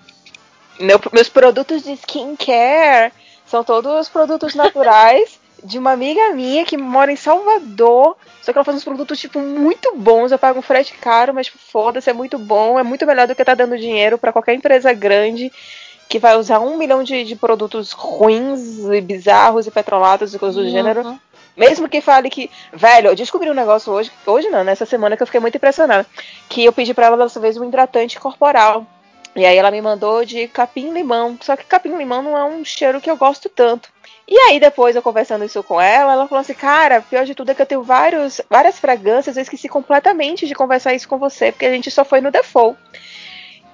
Meu- 0.80 1.00
meus 1.12 1.28
produtos 1.28 1.84
de 1.84 1.92
skincare 1.92 3.12
são 3.46 3.62
todos 3.62 4.08
produtos 4.08 4.54
naturais 4.54 5.38
de 5.62 5.78
uma 5.78 5.92
amiga 5.92 6.30
minha 6.34 6.64
que 6.64 6.76
mora 6.76 7.12
em 7.12 7.16
Salvador. 7.16 8.16
Só 8.42 8.52
que 8.52 8.58
ela 8.58 8.64
faz 8.64 8.76
uns 8.76 8.84
produtos, 8.84 9.18
tipo, 9.18 9.40
muito 9.40 9.94
bons. 9.96 10.30
Eu 10.32 10.38
pago 10.38 10.58
um 10.58 10.62
frete 10.62 10.94
caro, 10.94 11.32
mas 11.32 11.46
tipo, 11.46 11.58
foda-se, 11.58 12.10
é 12.10 12.12
muito 12.12 12.38
bom. 12.38 12.78
É 12.78 12.82
muito 12.82 13.06
melhor 13.06 13.26
do 13.26 13.34
que 13.34 13.44
tá 13.44 13.54
dando 13.54 13.78
dinheiro 13.78 14.18
pra 14.18 14.32
qualquer 14.32 14.54
empresa 14.54 14.92
grande 14.92 15.50
que 16.08 16.18
vai 16.18 16.36
usar 16.36 16.60
um 16.60 16.76
milhão 16.76 17.02
de, 17.02 17.24
de 17.24 17.36
produtos 17.36 17.92
ruins 17.92 18.84
e 18.84 19.00
bizarros 19.00 19.66
e 19.66 19.70
petrolados 19.70 20.34
e 20.34 20.38
coisas 20.38 20.64
do 20.64 20.70
gênero. 20.70 21.18
Mesmo 21.56 21.88
que 21.88 22.00
fale 22.00 22.28
que, 22.28 22.50
velho, 22.72 23.08
eu 23.08 23.14
descobri 23.14 23.50
um 23.50 23.54
negócio 23.54 23.92
hoje, 23.92 24.12
hoje 24.26 24.48
não, 24.50 24.62
nessa 24.62 24.84
semana 24.84 25.16
que 25.16 25.22
eu 25.22 25.26
fiquei 25.26 25.40
muito 25.40 25.56
impressionada. 25.56 26.06
Que 26.48 26.64
eu 26.64 26.72
pedi 26.72 26.92
pra 26.92 27.06
ela 27.06 27.16
dessa 27.16 27.40
vez 27.40 27.56
um 27.56 27.64
hidratante 27.64 28.20
corporal. 28.20 28.86
E 29.34 29.44
aí 29.44 29.56
ela 29.56 29.70
me 29.70 29.80
mandou 29.80 30.24
de 30.24 30.48
capim-limão. 30.48 31.38
Só 31.40 31.56
que 31.56 31.64
capim-limão 31.64 32.22
não 32.22 32.36
é 32.36 32.44
um 32.44 32.64
cheiro 32.64 33.00
que 33.00 33.10
eu 33.10 33.16
gosto 33.16 33.48
tanto. 33.48 33.88
E 34.28 34.36
aí 34.36 34.58
depois 34.58 34.96
eu 34.96 35.02
conversando 35.02 35.44
isso 35.44 35.62
com 35.62 35.80
ela, 35.80 36.12
ela 36.12 36.26
falou 36.26 36.40
assim, 36.40 36.54
cara, 36.54 37.00
pior 37.00 37.24
de 37.24 37.34
tudo 37.34 37.50
é 37.50 37.54
que 37.54 37.62
eu 37.62 37.66
tenho 37.66 37.82
vários, 37.82 38.40
várias 38.50 38.78
fragrâncias, 38.78 39.36
eu 39.36 39.42
esqueci 39.42 39.68
completamente 39.68 40.48
de 40.48 40.54
conversar 40.54 40.94
isso 40.94 41.08
com 41.08 41.16
você, 41.16 41.52
porque 41.52 41.66
a 41.66 41.72
gente 41.72 41.90
só 41.90 42.04
foi 42.04 42.20
no 42.20 42.30
default. 42.30 42.76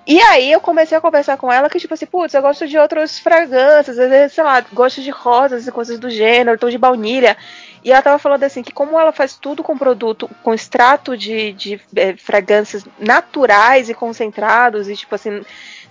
E 0.05 0.21
aí 0.21 0.51
eu 0.51 0.61
comecei 0.61 0.99
a 0.99 1.01
conversar 1.01 1.37
com 1.37 1.53
ela 1.53 1.71
que, 1.71 1.79
tipo 1.79 1.95
assim, 1.95 2.07
putz, 2.07 2.35
eu 2.35 2.43
gosto 2.43 2.67
de 2.67 2.77
outras 2.77 3.21
fragrâncias, 3.21 3.99
às 3.99 4.09
vezes, 4.09 4.33
sei 4.33 4.43
lá, 4.43 4.61
gosto 4.73 5.01
de 5.01 5.11
rosas 5.11 5.67
e 5.67 5.73
coisas 5.73 5.99
do 5.99 6.11
gênero, 6.11 6.57
então 6.57 6.69
de 6.69 6.79
baunilha. 6.79 7.37
E 7.85 7.93
ela 7.93 8.03
tava 8.03 8.19
falando 8.19 8.43
assim, 8.43 8.63
que 8.63 8.73
como 8.73 8.99
ela 8.99 9.13
faz 9.13 9.37
tudo 9.37 9.63
com 9.63 9.79
produto, 9.79 10.29
com 10.43 10.53
extrato 10.53 11.17
de, 11.17 11.53
de 11.53 11.81
eh, 11.95 12.17
fragrâncias 12.17 12.85
naturais 12.99 13.89
e 13.89 13.95
concentrados, 13.95 14.89
e 14.89 14.97
tipo 14.97 15.15
assim, 15.15 15.43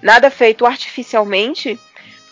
nada 0.02 0.30
feito 0.30 0.66
artificialmente, 0.66 1.80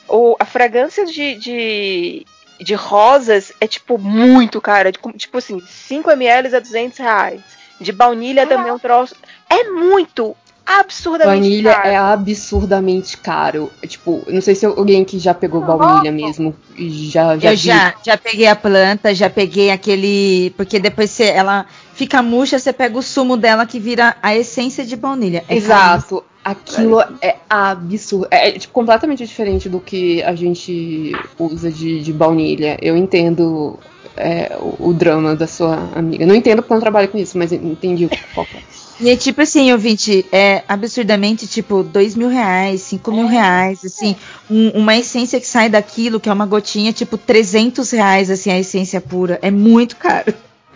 o, 0.08 0.36
a 0.40 0.46
fragrância 0.46 1.06
de, 1.06 1.36
de 1.36 2.26
de 2.60 2.74
rosas 2.74 3.54
é, 3.62 3.68
tipo, 3.68 3.98
muito 3.98 4.60
cara. 4.60 4.92
Tipo, 4.92 5.14
tipo 5.14 5.38
assim, 5.38 5.62
5 5.62 6.12
ml 6.12 6.54
é 6.54 6.60
200 6.60 6.98
reais. 7.00 7.42
De 7.80 7.94
baunilha 7.94 8.46
também 8.46 8.68
é 8.68 8.74
um 8.74 8.80
troço. 8.80 9.16
É 9.50 9.64
muito 9.64 10.36
absurdamente 10.80 11.42
Baunilha 11.42 11.74
caro. 11.74 11.88
é 11.88 11.96
absurdamente 11.98 13.18
caro. 13.18 13.72
Tipo, 13.88 14.24
não 14.28 14.42
sei 14.42 14.54
se 14.56 14.66
alguém 14.66 15.04
que 15.04 15.18
já 15.18 15.34
pegou 15.34 15.62
baunilha 15.62 16.12
mesmo. 16.12 16.56
e 16.78 17.10
Já, 17.10 17.38
já 17.38 17.52
eu 17.54 17.58
viu. 17.58 17.74
já, 17.74 17.94
já 18.04 18.18
peguei 18.18 18.48
a 18.48 18.56
planta, 18.56 19.14
já 19.16 19.30
peguei 19.30 19.72
aquele. 19.72 20.52
Porque 20.56 20.80
depois 20.80 21.10
você, 21.10 21.26
ela 21.26 21.66
fica 21.94 22.22
murcha, 22.22 22.60
você 22.60 22.72
pega 22.72 22.98
o 22.98 23.02
sumo 23.02 23.36
dela 23.36 23.66
que 23.66 23.80
vira 23.80 24.16
a 24.22 24.36
essência 24.36 24.86
de 24.86 24.96
baunilha. 24.96 25.44
É 25.48 25.56
Exato. 25.56 26.24
Aquilo 26.44 27.02
é 27.22 27.36
absurdo. 27.50 28.28
É, 28.32 28.52
tipo, 28.54 28.74
completamente 28.74 29.26
diferente 29.26 29.68
do 29.68 29.80
que 29.80 30.24
a 30.24 30.34
gente 30.36 31.12
usa 31.38 31.70
de, 31.72 32.02
de 32.02 32.14
baunilha. 32.14 32.78
Eu 32.82 32.96
entendo 32.96 33.78
é, 34.16 34.56
o, 34.60 34.90
o 34.90 34.94
drama 34.94 35.36
da 35.36 35.46
sua 35.48 35.90
amiga. 35.96 36.26
Não 36.26 36.34
entendo 36.36 36.62
porque 36.62 36.72
eu 36.74 36.76
não 36.76 36.82
trabalho 36.82 37.10
com 37.10 37.18
isso, 37.18 37.38
mas 37.38 37.52
entendi 37.52 38.10
qual 38.34 38.46
que 38.46 38.58
é. 38.58 38.62
E 39.00 39.10
é 39.10 39.16
tipo 39.16 39.42
assim, 39.42 39.72
ouvinte, 39.72 40.26
é 40.32 40.62
absurdamente 40.68 41.48
tipo 41.48 41.84
dois 41.84 42.16
mil 42.16 42.28
reais, 42.28 42.82
cinco 42.82 43.12
mil 43.14 43.28
reais, 43.28 43.80
assim, 43.86 44.16
um- 44.52 44.72
uma 44.72 44.96
essência 44.98 45.40
que 45.40 45.48
sai 45.48 45.70
daquilo, 45.70 46.20
que 46.20 46.28
é 46.28 46.34
uma 46.34 46.46
gotinha, 46.46 46.92
tipo 46.92 47.18
300 47.18 47.92
reais, 47.92 48.30
assim, 48.30 48.52
a 48.52 48.60
essência 48.60 49.00
pura. 49.00 49.40
É 49.42 49.50
muito 49.50 49.96
caro. 49.96 50.34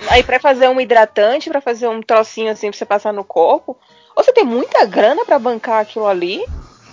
Aí 0.07 0.23
pra 0.23 0.39
fazer 0.39 0.69
um 0.69 0.79
hidratante, 0.79 1.49
pra 1.49 1.59
fazer 1.59 1.87
um 1.89 2.01
trocinho 2.01 2.49
assim 2.51 2.69
pra 2.69 2.77
você 2.77 2.85
passar 2.85 3.11
no 3.11 3.23
corpo, 3.25 3.77
ou 4.15 4.23
você 4.23 4.31
tem 4.31 4.45
muita 4.45 4.85
grana 4.85 5.25
pra 5.25 5.37
bancar 5.37 5.81
aquilo 5.81 6.07
ali, 6.07 6.41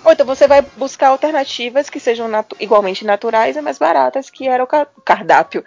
ou 0.05 0.13
então 0.13 0.27
você 0.27 0.49
vai 0.49 0.63
buscar 0.77 1.09
alternativas 1.09 1.89
que 1.91 2.01
sejam 2.01 2.27
natu- 2.27 2.57
igualmente 2.59 3.05
naturais 3.05 3.57
e 3.57 3.61
mais 3.61 3.79
baratas, 3.79 4.31
que 4.31 4.49
era 4.49 4.65
o 4.65 4.67
cardápio 5.05 5.65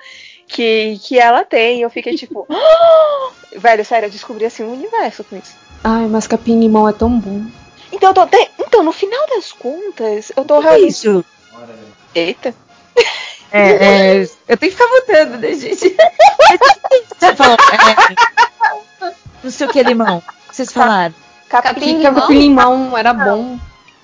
que, 0.54 1.00
que 1.04 1.20
ela 1.20 1.44
tem. 1.44 1.82
Eu 1.82 1.90
fiquei 1.90 2.16
tipo, 2.16 2.48
velho, 3.58 3.84
sério, 3.86 4.08
eu 4.08 4.12
descobri 4.12 4.46
assim 4.46 4.64
um 4.64 4.74
universo 4.74 5.24
com 5.24 5.36
isso. 5.36 5.56
Ai, 5.84 6.06
mas 6.08 6.28
capim-limão 6.28 6.88
é 6.88 6.94
tão 6.94 7.20
bom. 7.20 7.42
Então, 7.92 8.10
eu 8.10 8.14
tô, 8.14 8.26
te- 8.28 8.50
então, 8.60 8.84
no 8.84 8.92
final 8.92 9.28
das 9.28 9.52
contas, 9.52 10.32
eu 10.36 10.44
tô 10.46 10.58
Que 10.60 10.64
realmente. 10.68 10.88
isso? 10.90 11.26
Eita. 12.16 12.56
É, 13.52 13.70
é, 14.22 14.24
eu 14.48 14.58
tenho 14.58 14.72
que 14.72 14.78
ficar 14.78 14.88
votando, 14.88 15.38
né, 15.38 15.54
gente? 15.54 15.96
Você 17.20 17.36
falou, 17.36 17.58
é, 19.02 19.12
não 19.44 19.52
sei 19.52 19.68
o 19.68 19.70
que, 19.70 19.84
limão. 19.84 20.24
Vocês 20.52 20.72
falaram. 20.72 21.14
Capim 21.50 21.80
Que 21.80 21.86
limão? 21.94 22.14
capim-limão 22.16 22.98
era 22.98 23.14
bom. 23.14 23.60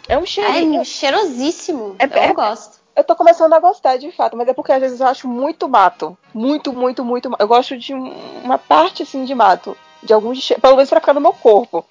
É 0.08 0.18
um 0.18 0.26
cheirinho. 0.26 0.82
É 0.82 0.84
cheirosíssimo. 0.84 1.96
É- 2.00 2.06
eu 2.06 2.10
é- 2.24 2.34
gosto. 2.34 2.79
Eu 3.00 3.04
tô 3.06 3.16
começando 3.16 3.54
a 3.54 3.60
gostar 3.60 3.96
de 3.98 4.12
fato, 4.12 4.36
mas 4.36 4.46
é 4.50 4.54
porque 4.54 4.74
às 4.74 4.82
vezes 4.82 5.00
eu 5.00 5.08
acho 5.08 5.26
muito 5.26 5.70
mato. 5.70 6.18
Muito, 6.34 6.74
muito, 6.74 7.04
muito 7.06 7.30
mato. 7.30 7.42
Eu 7.42 7.48
gosto 7.48 7.78
de 7.78 7.94
um- 7.94 8.14
uma 8.44 8.58
parte 8.58 9.04
assim 9.04 9.24
de 9.24 9.34
mato. 9.34 9.78
De 10.04 10.12
alguns 10.14 10.38
che- 10.42 10.60
pelo 10.60 10.76
menos 10.76 10.90
pra 10.90 11.00
ficar 11.00 11.14
no 11.14 11.22
meu 11.22 11.32
corpo. 11.32 11.86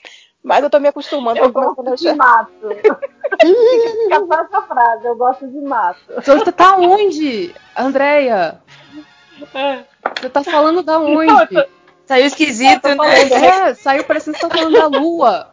Mas 0.45 0.63
eu 0.63 0.69
tô 0.69 0.79
me 0.79 0.87
acostumando 0.89 1.39
Eu 1.41 1.51
tô 1.51 1.61
gosto 1.75 1.83
de 1.97 2.09
achar- 2.09 2.17
mato. 2.17 2.51
Só 4.29 4.41
essa 4.43 4.63
frase, 4.63 5.07
eu 5.07 5.17
gosto 5.17 5.47
de 5.49 5.61
mato. 5.61 5.99
Você 6.25 6.53
tá 6.53 6.77
onde, 6.77 7.55
Andréia? 7.77 8.61
Você 10.21 10.29
tá 10.29 10.45
falando 10.45 10.83
da 10.83 10.99
onde? 10.99 11.27
Saiu 12.07 12.27
esquisito, 12.27 12.87
né? 12.97 13.21
É, 13.69 13.75
saiu 13.75 14.05
parecendo 14.05 14.37
que 14.37 14.43
você 14.43 14.49
tá 14.49 14.57
falando 14.59 14.75
da 14.75 14.87
lua. 14.99 15.49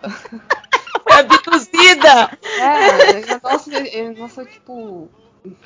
Abduzida! 1.11 2.30
É, 2.60 3.14
negócio, 3.22 3.73
é, 3.76 4.10
negócio 4.10 4.45
tipo. 4.45 5.10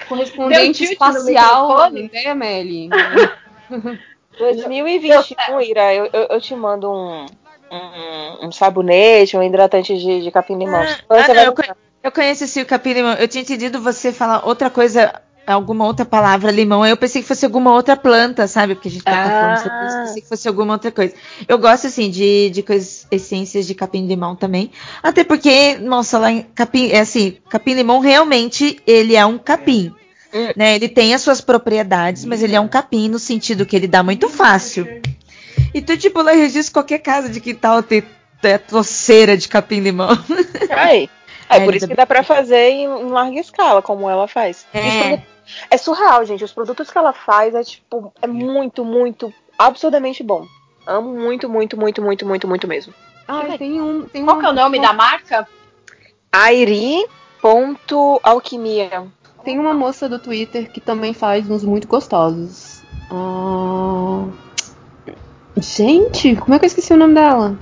Correspondente 0.08 0.84
espacial, 0.84 1.90
né, 1.92 2.34
Meli? 2.34 2.90
2021, 4.38 5.62
Ira, 5.62 5.94
eu, 5.94 6.10
eu, 6.12 6.28
eu 6.32 6.42
te 6.42 6.56
mando 6.56 6.92
um, 6.92 7.26
um, 7.72 8.48
um 8.48 8.52
sabonete, 8.52 9.38
um 9.38 9.44
hidratante 9.44 9.98
de, 9.98 10.22
de 10.22 10.32
capim-limão. 10.32 10.82
Ah, 10.82 10.98
ah, 11.10 11.44
eu, 11.44 11.54
eu 12.04 12.12
conheço 12.12 12.44
esse 12.44 12.64
capim-limão. 12.66 13.14
Eu 13.14 13.28
tinha 13.28 13.42
entendido 13.42 13.82
você 13.82 14.12
falar 14.12 14.46
outra 14.46 14.70
coisa, 14.70 15.22
alguma 15.54 15.86
outra 15.86 16.06
palavra, 16.06 16.52
limão. 16.52 16.86
Eu 16.86 16.98
pensei 16.98 17.22
que 17.22 17.28
fosse 17.28 17.46
alguma 17.46 17.74
outra 17.74 17.96
planta, 17.96 18.48
sabe? 18.48 18.76
Porque 18.76 18.88
a 18.88 18.92
gente 18.92 19.04
tá 19.04 19.12
Ah. 19.12 19.30
falando 19.30 19.58
sobre 19.64 19.88
isso, 19.88 19.98
pensei 20.08 20.22
que 20.22 20.28
fosse 20.28 20.48
alguma 20.48 20.74
outra 20.74 20.92
coisa. 20.92 21.14
Eu 21.48 21.58
gosto, 21.58 21.88
assim, 21.88 22.10
de, 22.10 22.50
de 22.50 22.62
coisas, 22.64 23.08
essências 23.12 23.66
de 23.66 23.74
capim-limão 23.74 24.36
também. 24.36 24.72
Até 25.02 25.24
porque, 25.24 25.78
nossa, 25.80 26.18
lá 26.20 26.32
em 26.32 26.42
capim, 26.56 26.90
é 26.92 27.00
assim, 27.00 27.38
capim-limão 27.50 28.00
realmente, 28.00 28.80
ele 28.86 29.16
é 29.16 29.26
um 29.26 29.38
capim. 29.38 29.94
Hum. 30.34 30.50
Né? 30.56 30.76
Ele 30.76 30.88
tem 30.88 31.14
as 31.14 31.22
suas 31.22 31.42
propriedades, 31.42 32.24
mas 32.26 32.44
ele 32.44 32.56
é 32.56 32.60
um 32.60 32.68
capim 32.68 33.10
no 33.10 33.18
sentido 33.18 33.66
que 33.66 33.76
ele 33.76 33.88
dá 33.88 34.04
muito 34.04 34.30
fácil. 34.30 34.88
Então, 35.74 35.98
tipo, 35.98 36.22
lá 36.22 36.34
em 36.36 36.40
Registro, 36.40 36.74
qualquer 36.74 37.00
casa 37.00 37.30
de 37.30 37.40
quintal 37.40 37.82
tem, 37.84 38.04
tem 38.42 38.54
a 38.54 38.60
troceira 38.60 39.36
de 39.38 39.48
capim-limão. 39.48 40.18
Aí. 40.70 41.06
É, 41.06 41.10
É, 41.52 41.66
por 41.66 41.74
isso 41.74 41.88
que 41.88 41.96
dá 41.96 42.06
pra 42.06 42.22
fazer 42.22 42.70
em, 42.70 42.88
larga 43.10 43.40
escala, 43.40 43.82
como 43.82 44.08
ela 44.08 44.28
faz. 44.28 44.68
E 44.72 44.78
É. 44.78 45.24
é 45.70 45.78
surreal, 45.78 46.24
gente. 46.26 46.44
Os 46.44 46.52
produtos 46.54 46.90
que 46.92 46.98
ela 46.98 47.14
faz 47.14 47.54
é 47.56 47.64
tipo, 47.64 48.12
é 48.22 48.28
muito, 48.28 48.84
muito, 48.86 49.34
absurdamente 49.58 50.22
bom. 50.24 50.46
Amo 50.86 51.14
muito, 51.14 51.50
muito, 51.50 51.78
muito, 51.78 52.02
muito, 52.02 52.26
muito, 52.26 52.48
muito 52.48 52.68
mesmo. 52.68 52.94
Ah, 53.28 53.44
tem 53.58 53.82
um. 53.82 54.04
Tem 54.04 54.24
Qual 54.26 54.38
um, 54.38 54.40
que 54.40 54.46
é 54.46 54.50
o 54.50 54.54
nome 54.54 54.80
da 54.82 54.94
marca? 54.94 55.48
Airi.alquimia. 56.32 59.08
Tem 59.44 59.58
uma 59.60 59.74
moça 59.74 60.08
do 60.10 60.20
Twitter 60.20 60.72
que 60.72 60.80
também 60.82 61.14
faz 61.14 61.50
uns 61.50 61.64
muito 61.64 61.88
gostosos. 61.88 62.82
Ah, 63.12 64.26
Gente, 65.58 66.36
como 66.38 66.54
é 66.56 66.60
que 66.60 66.66
eu 66.66 66.68
esqueci 66.68 66.94
o 66.94 66.98
nome 66.98 67.16
dela? 67.16 67.58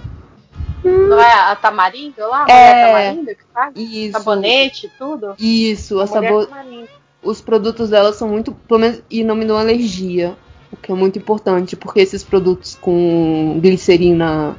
Não 0.84 1.20
é 1.20 1.34
a 1.52 1.56
Tamarindo 1.56 2.22
lá? 2.28 2.46
A 2.48 2.52
É. 2.52 2.86
Tamarindo 2.86 3.36
que 3.36 3.44
faz? 3.54 3.74
Isso. 3.76 4.12
Sabonete, 4.14 4.92
tudo? 4.98 5.36
Isso, 5.40 6.00
a 6.00 6.06
Mulher 6.06 6.30
sabo- 6.30 6.46
Tamarindo. 6.46 6.90
Os 7.24 7.42
produtos 7.42 7.90
dela 7.90 8.14
são 8.14 8.28
muito. 8.28 8.52
Pelo 8.52 8.80
menos, 8.80 9.02
e 9.10 9.24
não 9.24 9.36
me 9.36 9.46
dão 9.46 9.58
alergia. 9.58 10.38
O 10.72 10.76
que 10.76 10.92
é 10.92 10.96
muito 10.96 11.18
importante, 11.18 11.76
porque 11.76 12.00
esses 12.00 12.24
produtos 12.24 12.76
com 12.76 13.58
glicerina. 13.62 14.58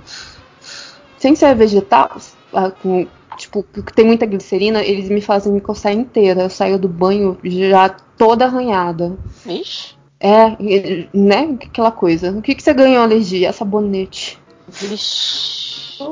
Sem 1.19 1.35
ser 1.35 1.55
vegetal, 1.55 2.17
ah, 2.53 2.71
com, 2.71 3.07
tipo, 3.37 3.63
que 3.63 3.93
tem 3.93 4.05
muita 4.05 4.25
glicerina, 4.25 4.83
eles 4.83 5.09
me 5.09 5.21
fazem 5.21 5.53
me 5.53 5.61
coçar 5.61 5.93
inteira. 5.93 6.43
Eu 6.43 6.51
saio 6.51 6.79
do 6.79 6.89
banho 6.89 7.37
já 7.45 7.89
toda 7.89 8.45
arranhada. 8.45 9.17
Vixe. 9.45 9.97
É, 10.21 10.57
né? 11.13 11.57
Aquela 11.63 11.93
coisa. 11.93 12.31
O 12.33 12.43
que, 12.43 12.55
que 12.55 12.63
você 12.63 12.73
ganhou 12.73 13.03
alergia? 13.03 13.53
Sabonete. 13.53 14.39
Vixe. 14.69 16.03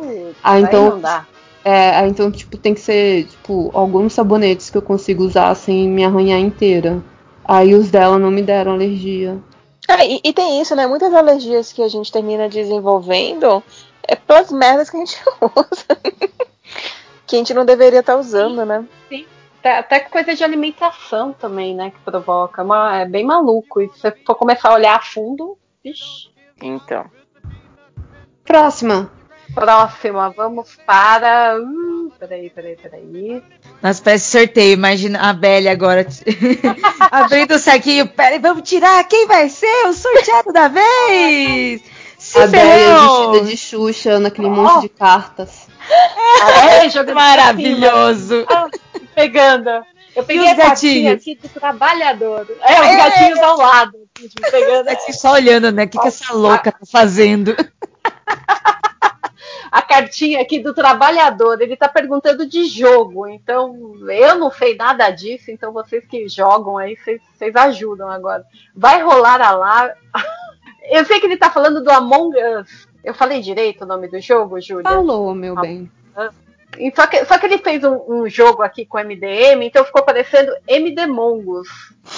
Ah, 0.42 0.52
aí 0.52 0.62
então- 0.62 0.90
não 0.90 1.00
dá. 1.00 1.26
É, 1.66 1.96
aí 1.96 2.08
então, 2.08 2.30
tipo, 2.30 2.56
tem 2.56 2.74
que 2.74 2.80
ser, 2.80 3.24
tipo, 3.24 3.72
alguns 3.74 4.12
sabonetes 4.12 4.70
que 4.70 4.78
eu 4.78 4.82
consigo 4.82 5.24
usar 5.24 5.52
sem 5.56 5.88
me 5.88 6.04
arranhar 6.04 6.38
inteira. 6.38 7.02
Aí 7.44 7.74
os 7.74 7.90
dela 7.90 8.20
não 8.20 8.30
me 8.30 8.40
deram 8.40 8.70
alergia. 8.70 9.36
Ah, 9.88 10.04
e, 10.04 10.20
e 10.22 10.32
tem 10.32 10.60
isso, 10.60 10.76
né? 10.76 10.86
Muitas 10.86 11.12
alergias 11.12 11.72
que 11.72 11.82
a 11.82 11.88
gente 11.88 12.12
termina 12.12 12.48
desenvolvendo 12.48 13.64
é 14.06 14.14
pelas 14.14 14.52
merdas 14.52 14.88
que 14.88 14.96
a 14.96 15.00
gente 15.00 15.20
usa. 15.42 16.00
que 17.26 17.34
a 17.34 17.38
gente 17.40 17.52
não 17.52 17.64
deveria 17.64 17.98
estar 17.98 18.16
usando, 18.16 18.64
né? 18.64 18.86
Até, 19.58 19.78
até 19.78 19.98
coisa 19.98 20.36
de 20.36 20.44
alimentação 20.44 21.32
também, 21.32 21.74
né? 21.74 21.90
Que 21.90 21.98
provoca. 21.98 22.62
Mas 22.62 23.02
é 23.02 23.06
bem 23.06 23.24
maluco. 23.24 23.80
E 23.80 23.88
se 23.88 23.98
você 24.02 24.12
for 24.24 24.36
começar 24.36 24.68
a 24.68 24.74
olhar 24.74 24.94
a 24.94 25.02
fundo, 25.02 25.58
vixi. 25.82 26.30
Então. 26.62 27.06
Próxima. 28.44 29.15
Próxima, 29.54 30.30
vamos 30.30 30.76
para. 30.84 31.56
Hum, 31.56 32.10
peraí, 32.18 32.50
peraí, 32.50 32.76
peraí. 32.76 33.42
Nossa, 33.82 34.02
parece 34.02 34.38
sorteio. 34.38 34.74
Imagina 34.74 35.20
a 35.20 35.32
Belle 35.32 35.68
agora 35.68 36.06
abrindo 37.10 37.54
o 37.54 37.58
saquinho. 37.58 38.06
Peraí, 38.06 38.38
vamos 38.38 38.68
tirar. 38.68 39.02
Quem 39.04 39.26
vai 39.26 39.48
ser 39.48 39.86
o 39.86 39.92
sorteado 39.92 40.52
da 40.52 40.68
vez? 40.68 41.82
Se 42.18 42.38
a 42.38 42.48
ferrou! 42.48 43.32
vestida 43.32 43.50
de 43.50 43.56
Xuxa 43.56 44.18
naquele 44.18 44.48
monte 44.48 44.82
de 44.82 44.88
cartas. 44.88 45.68
É, 45.88 46.88
jogando 46.88 47.14
Maravilhoso. 47.14 48.46
cima, 48.46 48.70
pegando. 49.14 49.70
Eu 50.14 50.24
peguei 50.24 50.48
a 50.48 50.56
cartinha 50.56 51.14
gatinhos? 51.14 51.14
aqui 51.14 51.34
do 51.36 51.60
trabalhador. 51.60 52.46
É, 52.62 52.80
os 52.80 52.96
gatinhos 52.96 53.38
ao 53.38 53.58
lado. 53.58 53.98
assim, 54.18 54.28
Pegando 54.50 54.88
Assim, 54.88 55.12
Só 55.12 55.32
olhando, 55.32 55.70
né? 55.70 55.84
O 55.84 55.88
que, 55.88 55.98
que 55.98 56.08
essa 56.08 56.32
louca 56.32 56.72
tá 56.72 56.86
fazendo? 56.90 57.54
a 59.70 59.82
cartinha 59.82 60.40
aqui 60.40 60.58
do 60.58 60.74
trabalhador. 60.74 61.60
Ele 61.60 61.76
tá 61.76 61.88
perguntando 61.88 62.46
de 62.46 62.66
jogo. 62.66 63.26
Então, 63.26 63.94
eu 64.08 64.36
não 64.36 64.50
sei 64.50 64.76
nada 64.76 65.10
disso. 65.10 65.50
Então, 65.50 65.72
vocês 65.72 66.04
que 66.06 66.28
jogam 66.28 66.78
aí, 66.78 66.96
vocês, 66.96 67.20
vocês 67.34 67.54
ajudam 67.56 68.08
agora. 68.08 68.44
Vai 68.74 69.02
rolar 69.02 69.40
a 69.40 69.50
lá. 69.52 69.92
Eu 70.88 71.04
sei 71.04 71.18
que 71.18 71.26
ele 71.26 71.36
tá 71.36 71.50
falando 71.50 71.82
do 71.82 71.90
Among 71.90 72.36
Us. 72.36 72.86
Eu 73.02 73.12
falei 73.12 73.40
direito 73.40 73.82
o 73.82 73.86
nome 73.86 74.06
do 74.06 74.20
jogo, 74.20 74.60
Júlia? 74.60 74.84
Falou, 74.84 75.34
meu 75.34 75.56
bem. 75.56 75.90
Só 76.94 77.06
que, 77.06 77.24
só 77.24 77.38
que 77.38 77.46
ele 77.46 77.58
fez 77.58 77.82
um, 77.82 78.02
um 78.06 78.28
jogo 78.28 78.62
aqui 78.62 78.84
com 78.84 78.98
MDM, 78.98 79.64
então 79.64 79.84
ficou 79.84 80.02
parecendo 80.02 80.52
MD 80.68 81.06
Mongos. 81.06 81.68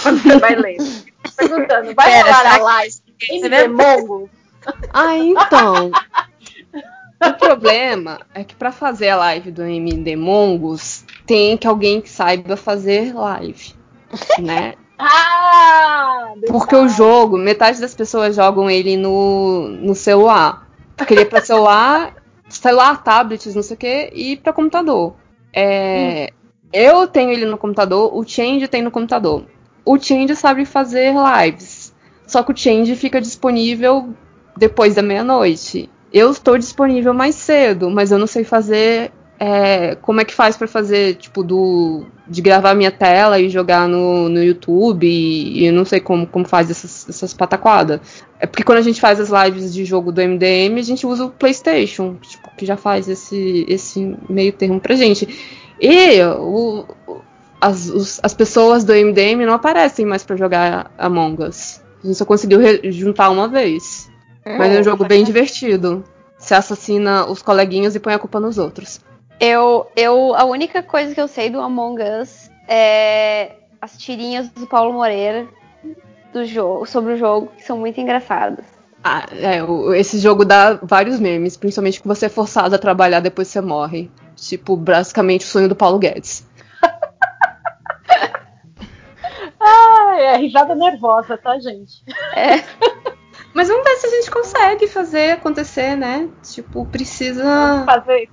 Quando 0.03 0.19
você 0.21 0.39
vai 0.39 0.55
ler. 0.55 0.77
perguntando, 1.37 1.95
vai 1.95 2.11
Pera, 2.11 2.23
rolar 2.25 2.39
será 2.39 2.55
a 2.55 2.59
live 2.59 3.03
mesmo? 3.31 3.49
Demongo? 3.49 4.31
Ah, 4.93 5.17
então. 5.17 5.91
o 7.23 7.35
problema 7.35 8.21
é 8.35 8.45
que 8.45 8.55
pra 8.55 8.71
fazer 8.73 9.09
a 9.11 9.17
live 9.17 9.51
do 9.51 9.63
MD 9.63 10.17
Mongos, 10.17 11.05
tem 11.27 11.57
que 11.57 11.67
alguém 11.67 12.01
que 12.01 12.09
saiba 12.09 12.57
fazer 12.57 13.15
live, 13.15 13.75
né? 14.41 14.75
Ah! 15.01 16.35
Porque 16.49 16.75
o 16.75 16.89
jogo, 16.89 17.39
metade 17.39 17.81
das 17.81 17.95
pessoas 17.95 18.35
jogam 18.35 18.69
ele 18.69 18.97
no, 18.97 19.69
no 19.69 19.95
celular. 19.95 20.69
Porque 20.97 21.15
ele 21.15 21.21
é 21.23 21.25
pra 21.25 21.41
celular, 21.41 22.17
celular, 22.49 23.03
tablets, 23.05 23.55
não 23.55 23.63
sei 23.63 23.75
o 23.77 23.79
que, 23.79 24.11
e 24.13 24.37
pra 24.37 24.53
computador. 24.53 25.15
É, 25.55 26.33
Eu 26.73 27.07
tenho 27.07 27.31
ele 27.31 27.47
no 27.47 27.57
computador, 27.57 28.13
o 28.13 28.27
Change 28.27 28.67
tem 28.69 28.83
no 28.83 28.91
computador. 28.91 29.45
O 29.85 29.99
Change 29.99 30.35
sabe 30.35 30.65
fazer 30.65 31.15
lives. 31.15 31.95
Só 32.27 32.43
que 32.43 32.53
o 32.53 32.57
Change 32.57 32.95
fica 32.97 33.21
disponível 33.21 34.13
depois 34.57 34.95
da 34.97 35.03
meia-noite. 35.03 35.89
Eu 36.13 36.31
estou 36.31 36.57
disponível 36.59 37.13
mais 37.13 37.35
cedo, 37.35 37.91
mas 37.91 38.11
eu 38.11 38.19
não 38.19 38.27
sei 38.27 38.45
fazer. 38.45 39.11
é, 39.39 39.95
como 39.97 40.21
é 40.21 40.25
que 40.25 40.35
faz 40.35 40.57
pra 40.57 40.67
fazer, 40.67 41.15
tipo, 41.17 41.43
do. 41.45 42.07
de 42.27 42.41
gravar 42.43 42.75
minha 42.75 42.91
tela 42.91 43.39
e 43.39 43.49
jogar 43.49 43.87
no, 43.87 44.29
no 44.29 44.43
YouTube 44.43 45.07
e, 45.07 45.65
eu 45.67 45.73
não 45.73 45.85
sei 45.85 46.01
como, 46.01 46.27
como 46.27 46.47
faz 46.49 46.71
essas, 46.71 47.09
essas 47.09 47.35
pataquadas. 47.35 48.01
É 48.41 48.47
porque 48.47 48.63
quando 48.65 48.79
a 48.79 48.83
gente 48.83 49.01
faz 49.01 49.21
as 49.21 49.29
lives 49.31 49.73
de 49.73 49.85
jogo 49.85 50.11
do 50.11 50.21
MDM, 50.23 50.79
a 50.79 50.83
gente 50.83 51.07
usa 51.07 51.27
o 51.27 51.31
PlayStation, 51.31 52.17
tipo, 52.23 52.51
que 52.57 52.65
já 52.67 52.77
faz 52.77 53.09
esse, 53.09 53.65
esse 53.69 54.17
meio 54.29 54.53
termo 54.53 54.81
pra 54.81 54.95
gente. 54.97 55.29
E 55.81 56.21
o- 56.25 56.85
as, 57.61 57.89
os- 57.89 58.21
as 58.23 58.33
pessoas 58.35 58.83
do 58.85 58.93
MDM 58.93 59.45
não 59.45 59.53
aparecem 59.55 60.07
mais 60.07 60.25
pra 60.25 60.37
jogar 60.37 60.91
Among 60.97 61.43
Us. 61.45 61.81
A 62.03 62.07
gente 62.07 62.17
só 62.17 62.25
conseguiu 62.25 62.61
juntar 62.93 63.31
uma 63.31 63.47
vez. 63.49 64.08
Mas 64.57 64.73
é 64.73 64.81
um 64.81 64.85
jogo 64.85 65.05
bem 65.07 65.25
divertido. 65.25 66.05
Você 66.39 66.55
assassina 66.55 67.27
os 67.27 67.43
coleguinhas 67.43 67.95
e 67.95 68.01
põe 68.01 68.15
a 68.15 68.19
culpa 68.19 68.39
nos 68.39 68.57
outros. 68.59 69.01
Eu, 69.41 69.87
eu, 69.97 70.35
a 70.35 70.45
única 70.45 70.83
coisa 70.83 71.15
que 71.15 71.21
eu 71.21 71.29
sei 71.29 71.51
do 71.51 71.61
Among 71.61 72.01
Us 72.03 72.51
é 72.69 73.57
as 73.81 73.97
tirinhas 73.99 74.49
do 74.51 74.67
Paulo 74.67 74.93
Moreira 74.93 75.47
do 76.33 76.45
jogo, 76.45 76.87
sobre 76.87 77.15
o 77.15 77.17
jogo, 77.17 77.49
que 77.57 77.65
são 77.65 77.79
muito 77.79 78.01
engraçadas. 78.01 78.65
Ah, 79.03 79.25
é, 79.33 79.63
o- 79.63 79.95
esse 79.95 80.19
jogo 80.19 80.45
dá 80.45 80.75
vários 80.83 81.19
memes, 81.21 81.57
principalmente 81.57 82.01
que 82.03 82.09
você 82.09 82.27
é 82.27 82.29
forçado 82.29 82.75
a 82.75 82.79
trabalhar 82.79 83.21
depois 83.21 83.49
que 83.49 83.53
você 83.53 83.61
morre. 83.61 84.11
Tipo, 84.37 84.77
basicamente 84.77 85.45
o 85.45 85.49
sonho 85.49 85.69
do 85.69 85.75
Paulo 85.77 85.99
Guedes. 85.99 86.47
Ah, 89.61 90.17
é 90.19 90.37
risada 90.37 90.75
nervosa, 90.75 91.37
tá, 91.37 91.59
gente? 91.59 92.03
Mas 93.55 93.69
vamos 93.69 93.85
ver 93.85 93.97
se 93.97 94.07
a 94.07 94.11
gente 94.11 94.31
consegue 94.31 94.87
fazer 94.87 95.33
acontecer, 95.33 95.97
né? 95.97 96.29
Tipo, 96.43 96.87
precisa. 96.87 97.83
Fazer. 97.85 98.29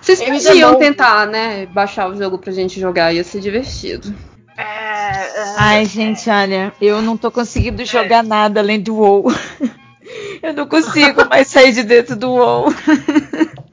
Vocês 0.00 0.20
Ele 0.20 0.32
podiam 0.32 0.78
tentar, 0.78 1.26
né? 1.26 1.66
Baixar 1.66 2.08
o 2.08 2.16
jogo 2.16 2.38
pra 2.38 2.52
gente 2.52 2.80
jogar, 2.80 3.12
ia 3.12 3.24
ser 3.24 3.40
divertido. 3.40 4.14
É, 4.56 4.62
é, 4.62 5.54
Ai, 5.56 5.84
gente, 5.84 6.28
olha, 6.28 6.72
eu 6.80 7.00
não 7.00 7.16
tô 7.16 7.30
conseguindo 7.30 7.84
jogar 7.84 8.24
nada 8.24 8.60
além 8.60 8.80
do 8.80 8.96
WoW. 8.96 9.32
Eu 10.42 10.54
não 10.54 10.66
consigo 10.66 11.28
mais 11.28 11.48
sair 11.48 11.72
de 11.72 11.82
dentro 11.82 12.16
do 12.16 12.30
WoW. 12.30 12.72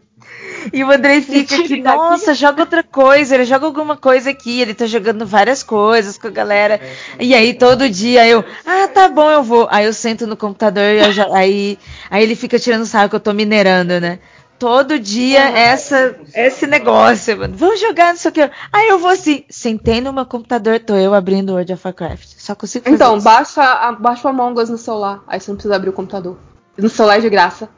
E 0.74 0.84
o 0.84 0.92
Andrei 0.92 1.22
fica 1.22 1.56
aqui, 1.56 1.82
nossa, 1.82 2.34
joga 2.34 2.62
outra 2.62 2.84
coisa, 2.84 3.36
ele 3.36 3.46
joga 3.46 3.66
alguma 3.66 3.96
coisa 3.98 4.30
aqui, 4.30 4.62
ele 4.62 4.74
tá 4.74 4.86
jogando 4.86 5.26
várias 5.26 5.64
coisas 5.64 6.18
com 6.18 6.28
a 6.28 6.32
galera. 6.32 6.80
E 7.20 7.34
aí 7.36 7.54
todo 7.54 7.90
dia 7.90 8.28
eu, 8.28 8.44
ah, 8.66 8.88
tá 8.88 9.08
bom, 9.10 9.30
eu 9.30 9.44
vou. 9.44 9.68
Aí 9.72 9.86
eu 9.86 9.94
sento 9.94 10.26
no 10.28 10.36
computador 10.38 10.84
e 10.84 11.00
eu 11.06 11.12
já- 11.12 11.28
aí, 11.36 11.78
aí 12.10 12.24
ele 12.24 12.36
fica 12.36 12.58
tirando 12.60 12.86
sarro 12.86 13.10
que 13.10 13.16
eu 13.16 13.20
tô 13.20 13.34
minerando, 13.34 14.00
né? 14.00 14.20
Todo 14.58 14.98
dia 14.98 15.50
essa, 15.50 16.16
esse 16.34 16.66
negócio, 16.66 17.38
mano. 17.38 17.56
Vamos 17.58 17.80
jogar, 17.80 18.10
não 18.14 18.18
sei 18.18 18.32
o 18.32 18.34
que. 18.34 18.50
Aí 18.72 18.88
eu 18.88 18.98
vou 18.98 19.10
assim, 19.10 19.44
sentei 19.50 20.00
no 20.00 20.14
meu 20.14 20.26
computador, 20.26 20.80
tô 20.80 20.96
eu 20.96 21.14
abrindo 21.14 21.52
World 21.52 21.74
of 21.74 21.82
Warcraft. 21.86 22.28
Só 22.38 22.56
consigo 22.56 22.86
fazer 22.86 22.96
Então, 22.96 23.16
isso. 23.18 23.24
baixa, 23.26 23.62
a- 23.62 23.92
baixa 23.92 24.26
o 24.28 24.32
Among 24.32 24.60
Us 24.62 24.70
no 24.70 24.78
celular. 24.78 25.22
Aí 25.28 25.40
você 25.42 25.52
não 25.52 25.58
precisa 25.58 25.76
abrir 25.76 25.90
o 25.90 25.94
computador. 25.94 26.38
No 26.78 26.88
celular 26.90 27.18
é 27.18 27.22
de 27.22 27.30
graça. 27.30 27.70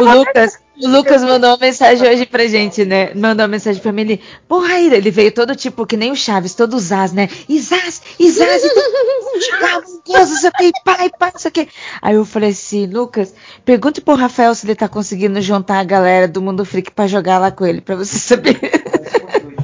O 0.00 0.04
Lucas, 0.04 0.58
o 0.80 0.88
Lucas 0.88 1.22
mandou 1.22 1.50
uma 1.50 1.56
mensagem 1.58 2.08
hoje 2.08 2.26
pra 2.26 2.46
gente, 2.46 2.84
né? 2.84 3.12
Mandou 3.14 3.44
uma 3.44 3.48
mensagem 3.48 3.80
pra 3.80 3.92
mim, 3.92 4.02
ele, 4.02 4.20
porra, 4.48 4.80
ele 4.80 5.10
veio 5.10 5.32
todo 5.32 5.54
tipo, 5.54 5.86
que 5.86 5.96
nem 5.96 6.10
o 6.10 6.16
Chaves, 6.16 6.54
todo 6.54 6.78
Zaz, 6.78 7.12
né? 7.12 7.28
E 7.48 7.60
jogava, 9.50 9.84
meu 9.86 10.02
Deus, 10.06 10.30
não 10.30 10.36
sei 10.36 10.50
o 10.50 10.52
que, 10.52 10.72
pai, 10.84 11.10
pai, 11.18 11.30
não 11.32 11.38
sei 11.38 11.48
o 11.48 11.52
que. 11.52 11.68
Aí 12.02 12.14
eu 12.14 12.24
falei 12.24 12.50
assim, 12.50 12.86
Lucas, 12.86 13.34
pergunte 13.64 14.00
pro 14.00 14.14
Rafael 14.14 14.54
se 14.54 14.66
ele 14.66 14.74
tá 14.74 14.88
conseguindo 14.88 15.40
juntar 15.40 15.78
a 15.78 15.84
galera 15.84 16.26
do 16.26 16.42
Mundo 16.42 16.64
Freak 16.64 16.90
pra 16.90 17.06
jogar 17.06 17.38
lá 17.38 17.50
com 17.50 17.64
ele, 17.66 17.80
pra 17.80 17.96
você 17.96 18.18
saber. 18.18 18.58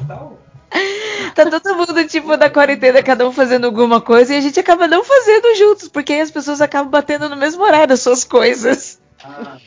Tá 1.33 1.45
todo 1.49 1.75
mundo, 1.75 2.05
tipo, 2.07 2.35
na 2.35 2.49
quarentena, 2.49 3.01
cada 3.01 3.25
um 3.27 3.31
fazendo 3.31 3.65
alguma 3.65 4.01
coisa, 4.01 4.33
e 4.33 4.37
a 4.37 4.41
gente 4.41 4.59
acaba 4.59 4.85
não 4.85 5.03
fazendo 5.03 5.55
juntos, 5.55 5.87
porque 5.87 6.11
aí 6.11 6.19
as 6.21 6.29
pessoas 6.29 6.59
acabam 6.59 6.91
batendo 6.91 7.29
no 7.29 7.37
mesmo 7.37 7.63
horário 7.63 7.93
as 7.93 8.01
suas 8.01 8.25
coisas. 8.25 8.99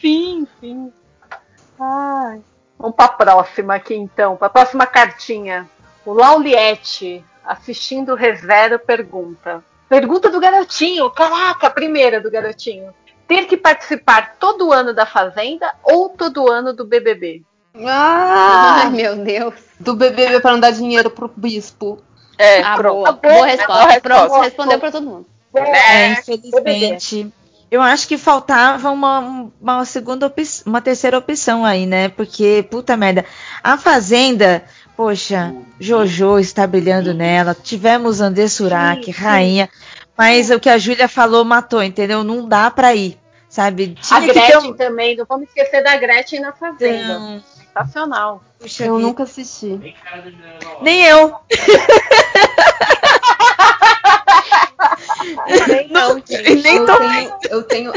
Sim, 0.01 0.47
sim. 0.61 0.93
Ai. 1.79 2.41
Vamos 2.79 2.97
pra 2.97 3.09
próxima 3.09 3.75
aqui 3.75 3.95
então, 3.95 4.37
pra 4.37 4.49
próxima 4.49 4.87
cartinha. 4.87 5.69
O 6.05 6.13
Lauliette, 6.13 7.25
assistindo 7.45 8.13
o 8.13 8.17
Revero, 8.17 8.79
pergunta. 8.79 9.63
Pergunta 9.89 10.29
do 10.31 10.41
garotinho, 10.41 11.11
caraca, 11.11 11.67
a 11.69 11.71
primeira 11.71 12.21
do 12.21 12.31
garotinho. 12.31 12.93
Ter 13.27 13.47
que 13.47 13.57
participar 13.57 14.35
todo 14.39 14.73
ano 14.73 14.93
da 14.93 15.07
Fazenda 15.07 15.73
ou 15.83 16.11
todo 16.11 16.51
ano 16.51 16.73
do 16.75 16.85
BBB? 16.85 17.43
Ah! 17.87 18.83
Ai, 18.85 18.91
meu 18.91 19.17
Deus. 19.17 19.55
Do 19.81 19.95
BBB 19.95 20.41
pra 20.41 20.53
não 20.53 20.61
dar 20.61 20.73
dinheiro 20.73 21.11
pro 21.11 21.31
bispo. 21.35 21.99
É, 22.39 22.63
Ah, 22.63 22.77
pronto. 22.77 22.95
boa. 22.97 23.13
Boa 23.13 23.35
Boa 23.35 23.47
resposta. 23.47 24.01
Pronto, 24.01 24.41
respondeu 24.41 24.79
pra 24.79 24.91
todo 24.93 25.07
mundo. 25.07 25.27
É, 25.55 25.61
É, 25.61 26.13
infelizmente. 26.13 27.33
Eu 27.75 27.83
acho 27.83 28.07
que 28.07 28.17
faltava 28.17 28.89
uma, 28.93 29.51
uma 29.61 29.85
segunda 29.85 30.29
opção, 30.29 30.63
uma 30.71 30.81
terceira 30.81 31.19
opção 31.19 31.65
aí, 31.65 31.87
né? 31.87 32.09
Porque, 32.09 32.65
puta 32.71 32.97
merda, 32.97 33.25
a 33.65 33.77
Fazenda, 33.77 34.63
poxa, 34.97 35.53
Jojo 35.81 36.39
está 36.39 36.69
brilhando 36.69 37.13
nela. 37.13 37.53
Tivemos 37.53 38.21
André 38.21 38.47
Surak, 38.47 39.07
Sim, 39.07 39.13
sim. 39.13 39.21
rainha. 39.21 39.69
Mas 40.17 40.51
o 40.51 40.61
que 40.61 40.69
a 40.69 40.79
Júlia 40.79 41.09
falou 41.09 41.45
matou, 41.45 41.83
entendeu? 41.83 42.23
Não 42.23 42.49
dá 42.49 42.71
pra 42.71 42.95
ir, 42.95 43.19
sabe? 43.49 43.97
A 44.09 44.21
Tinha 44.21 44.21
ter 44.21 44.35
Gretchen 44.35 44.71
um... 44.71 44.77
também, 44.77 45.17
não 45.17 45.27
vamos 45.29 45.49
esquecer 45.49 45.83
da 45.83 45.97
Gretchen 45.97 46.39
na 46.39 46.53
Fazenda. 46.53 47.19
Não, 47.19 47.43
Sensacional. 47.77 48.43
puxa 48.59 48.85
Eu 48.85 48.97
vida. 48.97 49.07
nunca 49.09 49.23
assisti. 49.25 49.95
Nem 50.83 51.05
eu. 51.07 51.35
Nem 55.69 55.89
não, 55.89 56.15
gente. 56.19 56.55
Nem 56.63 56.77
eu 56.77 56.87
tenho, 56.87 57.33
eu 57.51 57.63
tenho 57.63 57.93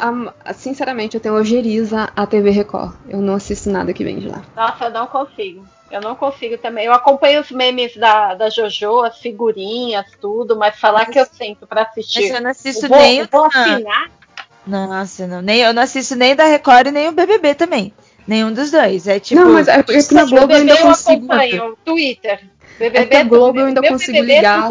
a- 0.46 0.54
sinceramente, 0.54 1.16
eu 1.16 1.22
tenho 1.22 1.36
ojeriza 1.36 2.10
a 2.16 2.26
TV 2.26 2.50
Record. 2.50 2.94
Eu 3.08 3.20
não 3.22 3.36
assisto 3.36 3.70
nada 3.70 3.94
que 3.94 4.04
vem 4.04 4.20
de 4.20 4.28
lá. 4.30 4.42
Nossa, 4.56 4.86
eu 4.86 4.92
não 4.92 5.08
consigo. 5.08 5.66
Eu 5.90 6.02
não 6.02 6.16
consigo 6.16 6.58
também. 6.58 6.86
Eu 6.86 6.94
acompanho 6.94 7.40
os 7.42 7.50
memes 7.52 7.96
da, 7.96 8.34
da 8.34 8.50
Jojo, 8.50 9.04
as 9.04 9.18
figurinhas, 9.20 10.06
tudo, 10.20 10.56
mas 10.58 10.78
falar 10.78 11.06
que 11.06 11.20
eu 11.20 11.26
sento 11.26 11.66
pra 11.66 11.82
Mas 11.82 11.90
assistir. 11.92 12.30
eu 12.34 12.42
não 12.42 12.50
assisto 12.52 12.86
Eu 12.86 12.90
vou, 12.90 12.98
nem 13.00 13.18
eu 13.20 13.28
vou 13.32 13.46
assinar. 13.46 14.10
Nossa, 14.66 15.28
não. 15.28 15.42
Nem, 15.42 15.60
eu 15.62 15.74
não 15.74 15.84
assisto 15.84 16.16
nem 16.16 16.36
da 16.36 16.44
Record 16.46 16.88
e 16.88 16.92
nem 16.92 17.08
o 17.08 17.14
BBB 17.14 17.56
também. 17.56 17.94
Nenhum 18.28 18.52
dos 18.52 18.72
dois. 18.72 19.08
É 19.08 19.20
tipo. 19.20 19.40
não, 19.42 19.54
mas 19.54 19.68
é 19.68 19.82
porque 19.82 20.14
na 20.14 20.26
Globo 20.26 20.52
eu 20.54 20.58
ainda 20.58 20.74
eu 20.74 20.88
consigo. 20.88 21.28
Twitter. 21.86 22.40
BBB 22.78 23.16
É 23.16 23.20
a 23.22 23.24
Globo 23.24 23.60
eu 23.60 23.66
ainda 23.68 23.82
consigo 23.82 24.12
BBB 24.14 24.34
é 24.34 24.36
ligar 24.38 24.70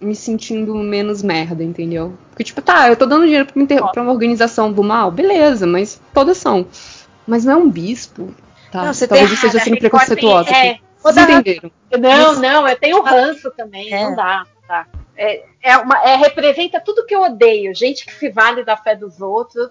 me 0.00 0.14
sentindo 0.14 0.74
menos 0.74 1.22
merda, 1.22 1.62
entendeu? 1.64 2.12
Porque, 2.30 2.44
tipo, 2.44 2.60
tá, 2.60 2.88
eu 2.88 2.96
tô 2.96 3.06
dando 3.06 3.24
dinheiro 3.24 3.46
pra, 3.46 3.54
uma 3.56 3.62
inter- 3.64 3.90
pra 3.92 4.02
uma 4.02 4.12
organização 4.12 4.70
do 4.70 4.82
mal, 4.82 5.10
beleza, 5.10 5.66
mas 5.66 5.98
todas 6.12 6.36
são. 6.36 6.66
Mas 7.26 7.44
não 7.46 7.52
é 7.54 7.56
um 7.56 7.70
bispo. 7.70 8.34
Tá, 8.70 8.84
Não, 8.84 8.92
você 8.92 9.06
talvez 9.08 9.30
eu 9.30 9.34
esteja 9.36 9.58
sendo 9.58 9.74
Record 9.74 9.90
preconceituosa 9.90 10.50
aqui. 10.50 10.66
é, 10.68 10.78
Vocês 11.02 11.28
entenderam? 11.30 11.70
Não, 11.98 12.34
não, 12.40 12.68
eu 12.68 12.76
tenho 12.76 13.00
ranço 13.02 13.50
também, 13.56 13.90
É. 13.90 14.02
não 14.04 14.16
dá, 14.16 14.44
dá. 14.68 14.86
É, 15.16 15.44
é 15.62 15.76
uma, 15.78 15.96
é, 16.06 16.14
representa 16.16 16.78
tudo 16.78 17.06
que 17.06 17.14
eu 17.14 17.22
odeio, 17.22 17.74
gente 17.74 18.04
que 18.04 18.12
se 18.12 18.28
vale 18.28 18.64
da 18.64 18.76
fé 18.76 18.94
dos 18.94 19.18
outros, 19.22 19.70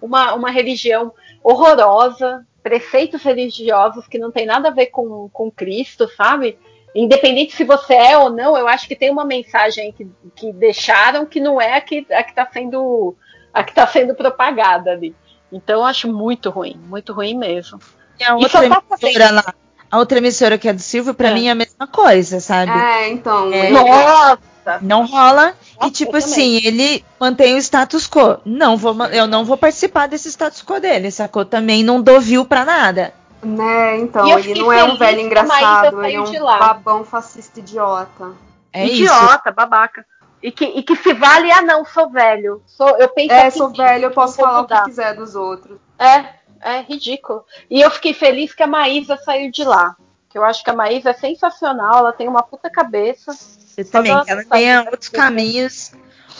uma, 0.00 0.34
uma 0.34 0.50
religião 0.52 1.12
horrorosa, 1.42 2.46
preceitos 2.64 3.22
religiosos 3.22 4.08
que 4.08 4.18
não 4.18 4.32
tem 4.32 4.44
nada 4.46 4.68
a 4.68 4.72
ver 4.72 4.86
com, 4.86 5.28
com 5.32 5.50
Cristo, 5.50 6.08
sabe? 6.16 6.58
Independente 6.94 7.54
se 7.54 7.62
você 7.64 7.92
é 7.94 8.16
ou 8.18 8.30
não, 8.30 8.56
eu 8.56 8.66
acho 8.66 8.88
que 8.88 8.96
tem 8.96 9.10
uma 9.10 9.24
mensagem 9.24 9.84
aí 9.86 9.92
que, 9.92 10.08
que 10.34 10.52
deixaram 10.52 11.26
que 11.26 11.38
não 11.40 11.60
é 11.60 11.76
a 11.76 11.80
que 11.80 12.06
está 12.10 12.48
sendo 12.52 13.14
a 13.52 13.62
que 13.62 13.74
tá 13.74 13.86
sendo 13.86 14.14
propagada 14.14 14.90
ali. 14.92 15.14
Então 15.52 15.80
eu 15.80 15.84
acho 15.84 16.12
muito 16.12 16.50
ruim, 16.50 16.80
muito 16.88 17.12
ruim 17.12 17.36
mesmo. 17.36 17.78
E 18.18 18.24
a 18.24 18.30
E 18.30 18.32
outra 18.32 18.48
só 18.48 18.68
tá 18.80 18.82
emissora 19.00 19.30
lá. 19.30 19.54
a 19.90 19.98
outra 19.98 20.18
emissora 20.18 20.56
que 20.58 20.68
é 20.68 20.72
do 20.72 20.80
Silvio, 20.80 21.14
pra 21.14 21.28
É. 21.28 21.34
mim 21.34 21.48
é 21.48 21.50
a 21.50 21.54
mesma 21.54 21.86
coisa, 21.86 22.40
sabe? 22.40 22.72
É, 22.72 23.08
então. 23.10 23.52
É. 23.52 23.70
eu- 23.70 24.38
Não 24.82 25.06
rola. 25.06 25.54
Nossa, 25.76 25.88
e 25.88 25.90
tipo 25.90 26.16
assim, 26.16 26.60
ele 26.64 27.04
mantém 27.20 27.54
o 27.54 27.58
status 27.58 28.08
quo. 28.08 28.38
Não 28.44 28.76
vou, 28.76 28.94
eu 29.06 29.26
não 29.26 29.44
vou 29.44 29.56
participar 29.56 30.06
desse 30.08 30.28
status 30.30 30.62
quo 30.62 30.80
dele, 30.80 31.10
sacou? 31.10 31.44
Também 31.44 31.82
não 31.82 32.00
dou 32.00 32.20
view 32.20 32.44
pra 32.44 32.64
nada. 32.64 33.12
Né, 33.42 33.98
então, 33.98 34.26
ele 34.38 34.58
não 34.58 34.72
é 34.72 34.82
um 34.84 34.96
velho 34.96 35.28
que 35.28 35.36
a 35.38 35.42
Maísa 35.42 35.66
engraçado, 35.66 35.86
ele 35.86 36.06
é 36.06 36.10
saiu 36.12 36.22
um 36.22 36.30
de 36.30 36.38
lá. 36.38 36.58
babão 36.58 37.04
fascista 37.04 37.60
idiota. 37.60 38.32
É 38.72 38.86
isso. 38.86 39.02
Idiota, 39.02 39.52
babaca. 39.52 40.04
E 40.42 40.50
que, 40.50 40.64
e 40.64 40.82
que 40.82 40.96
se 40.96 41.12
vale, 41.12 41.50
ah 41.52 41.60
não, 41.62 41.84
sou 41.84 42.08
velho. 42.10 42.62
Sou, 42.66 42.88
eu 42.98 43.08
penso 43.10 43.32
É, 43.34 43.46
assim, 43.46 43.58
sou 43.58 43.70
velho, 43.70 44.04
eu 44.06 44.10
posso 44.10 44.36
falar 44.36 44.58
o 44.60 44.62
mudar. 44.62 44.80
que 44.80 44.90
quiser 44.90 45.14
dos 45.14 45.34
outros. 45.34 45.78
É, 45.98 46.24
é 46.60 46.80
ridículo. 46.82 47.44
E 47.70 47.80
eu 47.82 47.90
fiquei 47.90 48.14
feliz 48.14 48.54
que 48.54 48.62
a 48.62 48.66
Maísa 48.66 49.16
saiu 49.18 49.50
de 49.50 49.62
lá. 49.64 49.94
Que 50.28 50.38
eu 50.38 50.44
acho 50.44 50.64
que 50.64 50.70
a 50.70 50.74
Maísa 50.74 51.10
é 51.10 51.14
sensacional, 51.14 51.98
ela 51.98 52.12
tem 52.12 52.26
uma 52.28 52.42
puta 52.42 52.68
cabeça. 52.70 53.32
Eu 53.76 53.84
também, 53.90 54.12
ela 54.12 54.44
sabe, 54.44 54.88
outros 54.90 55.08
caminhos, 55.08 55.92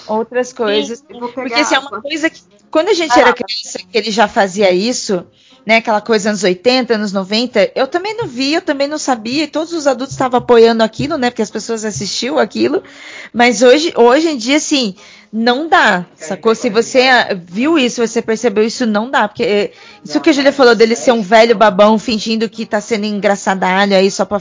outras 0.06 0.52
coisas. 0.52 1.02
Pegar 1.02 1.28
Porque 1.28 1.54
assim, 1.54 1.74
é 1.74 1.78
uma 1.78 2.00
coisa 2.00 2.30
que. 2.30 2.42
Quando 2.70 2.88
a 2.88 2.94
gente 2.94 3.18
era 3.18 3.32
criança, 3.32 3.78
que 3.78 3.96
ele 3.96 4.10
já 4.10 4.26
fazia 4.26 4.72
isso, 4.72 5.26
né? 5.66 5.76
Aquela 5.76 6.00
coisa 6.00 6.30
anos 6.30 6.42
80, 6.42 6.94
anos 6.94 7.12
90, 7.12 7.72
eu 7.74 7.86
também 7.86 8.16
não 8.16 8.26
via, 8.26 8.58
eu 8.58 8.62
também 8.62 8.86
não 8.86 8.98
sabia, 8.98 9.44
e 9.44 9.48
todos 9.48 9.72
os 9.72 9.86
adultos 9.86 10.14
estavam 10.14 10.38
apoiando 10.38 10.82
aquilo, 10.82 11.16
né? 11.16 11.30
Porque 11.30 11.42
as 11.42 11.50
pessoas 11.50 11.84
assistiam 11.84 12.38
aquilo. 12.38 12.82
Mas 13.32 13.62
hoje, 13.62 13.92
hoje 13.96 14.28
em 14.28 14.36
dia, 14.36 14.56
assim, 14.56 14.94
não 15.32 15.68
dá. 15.68 16.06
Sacou? 16.14 16.54
Se 16.54 16.70
você 16.70 17.02
viu 17.44 17.76
isso, 17.76 18.06
você 18.06 18.22
percebeu 18.22 18.64
isso, 18.64 18.86
não 18.86 19.10
dá. 19.10 19.26
Porque 19.26 19.42
eh, 19.42 19.72
isso 20.04 20.20
que 20.20 20.30
a 20.30 20.32
Julia 20.32 20.52
falou 20.52 20.76
dele 20.76 20.94
ser 20.94 21.10
um 21.10 21.22
velho 21.22 21.56
babão 21.56 21.98
fingindo 21.98 22.48
que 22.48 22.64
tá 22.64 22.80
sendo 22.80 23.04
engraçadalho 23.04 23.96
aí 23.96 24.10
só 24.12 24.24
pra, 24.24 24.40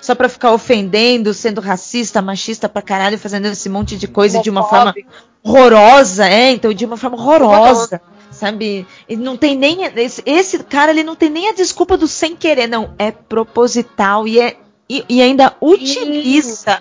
só 0.00 0.14
pra 0.16 0.28
ficar 0.28 0.52
ofendendo, 0.52 1.32
sendo 1.32 1.60
racista, 1.60 2.20
machista 2.20 2.68
pra 2.68 2.82
caralho, 2.82 3.18
fazendo 3.18 3.46
esse 3.46 3.68
monte 3.68 3.96
de 3.96 4.08
coisa 4.08 4.40
de 4.40 4.50
uma 4.50 4.64
forma 4.64 4.92
horrorosa, 5.44 6.26
é, 6.28 6.50
então 6.50 6.72
de 6.72 6.84
uma 6.84 6.96
forma 6.96 7.16
horrorosa, 7.16 8.00
sabe? 8.42 8.84
Ele 9.08 9.22
não 9.22 9.36
tem 9.36 9.56
nem 9.56 9.84
esse, 9.84 10.20
esse 10.26 10.58
cara, 10.64 10.90
ele 10.90 11.04
não 11.04 11.14
tem 11.14 11.30
nem 11.30 11.48
a 11.48 11.54
desculpa 11.54 11.96
do 11.96 12.08
sem 12.08 12.34
querer, 12.34 12.66
não, 12.66 12.92
é 12.98 13.12
proposital 13.12 14.26
e 14.26 14.40
é 14.40 14.56
e, 14.88 15.04
e 15.08 15.22
ainda 15.22 15.54
utiliza 15.60 16.78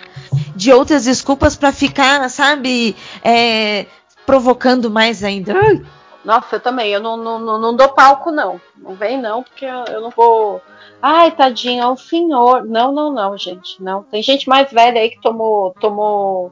de 0.56 0.74
outras 0.74 1.06
desculpas 1.06 1.56
pra 1.56 1.72
ficar, 1.72 2.28
sabe, 2.30 2.96
é, 3.24 3.86
provocando 4.26 4.90
mais 4.90 5.24
ainda. 5.24 5.54
Ai, 5.56 5.82
Nossa, 6.26 6.56
eu 6.56 6.60
também. 6.60 6.92
Eu 6.92 7.00
não, 7.00 7.16
não, 7.16 7.40
não, 7.40 7.76
dou 7.76 7.90
palco, 7.90 8.32
não. 8.32 8.60
Não 8.76 8.96
vem, 8.96 9.22
não, 9.22 9.44
porque 9.44 9.64
eu, 9.64 9.86
eu 9.86 10.02
não 10.02 10.10
vou. 10.10 10.62
Ai, 11.02 11.32
tadinho, 11.32 11.84
é 11.84 11.88
um 11.88 11.96
senhor. 11.96 12.66
Não, 12.66 12.92
não, 12.92 13.14
não, 13.14 13.38
gente. 13.38 13.82
Não. 13.82 14.04
Tem 14.04 14.22
gente 14.22 14.50
mais 14.50 14.70
velha 14.72 15.00
aí 15.00 15.12
que 15.12 15.22
tomou. 15.22 15.74
tomou 15.80 16.52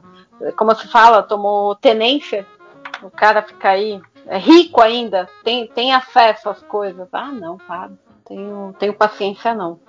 como 0.56 0.74
se 0.74 0.88
fala? 0.88 1.22
Tomou 1.22 1.74
tenência. 1.74 2.46
O 3.02 3.10
cara 3.10 3.42
fica 3.42 3.70
aí. 3.70 4.00
É 4.30 4.38
rico 4.38 4.80
ainda. 4.80 5.28
Tem, 5.42 5.66
tem 5.66 5.92
acesso 5.92 6.48
às 6.48 6.62
coisas. 6.62 7.08
Ah, 7.12 7.32
não, 7.32 7.58
para. 7.58 7.90
Tenho, 8.24 8.72
tenho 8.78 8.94
paciência, 8.94 9.52
não. 9.52 9.80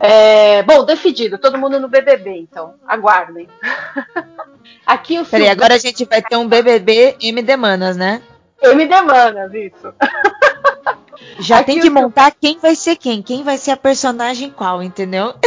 É, 0.00 0.62
bom, 0.62 0.82
decidido. 0.82 1.36
Todo 1.36 1.58
mundo 1.58 1.78
no 1.78 1.88
BBB, 1.88 2.30
então. 2.38 2.74
Aguardem. 2.88 3.46
Aqui 4.86 5.18
o 5.20 5.26
Peraí, 5.26 5.46
Silvio- 5.46 5.50
agora 5.50 5.74
a 5.74 5.78
gente 5.78 6.06
vai 6.06 6.22
ter 6.22 6.36
um 6.36 6.48
BBB 6.48 7.16
MD 7.20 7.54
Manas, 7.56 7.98
né? 7.98 8.22
MD 8.62 9.02
Manas, 9.02 9.52
isso. 9.52 9.92
Já 11.38 11.58
Aqui 11.58 11.66
tem 11.72 11.80
que 11.80 11.90
montar 11.90 12.32
quem 12.32 12.58
vai 12.58 12.74
ser 12.74 12.96
quem, 12.96 13.22
quem 13.22 13.42
vai 13.42 13.58
ser 13.58 13.72
a 13.72 13.76
personagem 13.76 14.50
qual, 14.50 14.82
entendeu? 14.82 15.34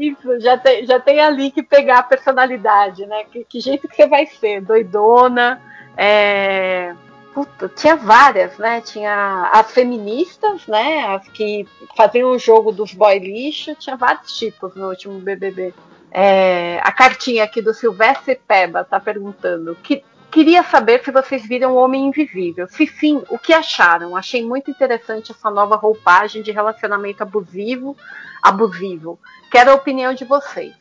Isso, 0.00 0.40
já 0.40 0.58
tem, 0.58 0.84
já 0.84 0.98
tem 0.98 1.20
ali 1.20 1.50
que 1.50 1.62
pegar 1.62 1.98
a 1.98 2.02
personalidade, 2.02 3.06
né? 3.06 3.24
Que, 3.24 3.44
que 3.44 3.60
jeito 3.60 3.86
que 3.86 3.94
você 3.94 4.06
vai 4.06 4.26
ser? 4.26 4.60
Doidona, 4.62 5.60
é... 5.96 6.94
Puta, 7.32 7.68
tinha 7.68 7.96
várias, 7.96 8.56
né? 8.56 8.80
Tinha 8.80 9.50
as 9.52 9.70
feministas, 9.70 10.66
né? 10.66 11.06
As 11.14 11.28
que 11.28 11.68
faziam 11.94 12.30
o 12.30 12.38
jogo 12.38 12.72
dos 12.72 12.94
boy 12.94 13.18
lixo, 13.18 13.74
tinha 13.74 13.94
vários 13.94 14.36
tipos 14.38 14.74
no 14.74 14.88
último 14.88 15.18
BBB. 15.20 15.74
É, 16.10 16.80
a 16.82 16.90
cartinha 16.90 17.44
aqui 17.44 17.60
do 17.60 17.74
Silvestre 17.74 18.40
Peba 18.48 18.84
tá 18.84 18.98
perguntando 18.98 19.76
que 19.82 20.02
queria 20.30 20.62
saber 20.62 21.04
se 21.04 21.10
vocês 21.10 21.46
viram 21.46 21.72
o 21.72 21.76
Homem 21.76 22.06
Invisível. 22.06 22.66
Se 22.68 22.86
sim, 22.86 23.22
o 23.28 23.38
que 23.38 23.52
acharam? 23.52 24.16
Achei 24.16 24.42
muito 24.42 24.70
interessante 24.70 25.32
essa 25.32 25.50
nova 25.50 25.76
roupagem 25.76 26.42
de 26.42 26.50
relacionamento 26.52 27.22
abusivo, 27.22 27.94
abusivo. 28.42 29.18
Quero 29.50 29.72
a 29.72 29.74
opinião 29.74 30.14
de 30.14 30.24
vocês. 30.24 30.74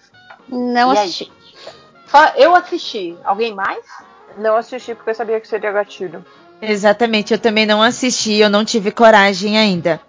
Não 0.48 0.94
E 0.94 0.98
aí? 0.98 1.04
assisti. 1.04 1.32
Só 2.08 2.28
eu 2.38 2.56
assisti. 2.56 3.18
Alguém 3.26 3.54
mais? 3.54 3.86
Não 4.38 4.56
assisti 4.56 4.94
porque 4.96 5.12
eu 5.12 5.16
sabia 5.16 5.40
que 5.40 5.48
seria 5.48 5.72
gatilho. 5.72 6.26
Exatamente, 6.62 7.34
eu 7.34 7.40
também 7.40 7.66
não 7.66 7.82
assisti, 7.82 8.36
eu 8.36 8.50
não 8.50 8.66
tive 8.66 8.92
coragem 8.92 9.58
ainda. 9.58 10.00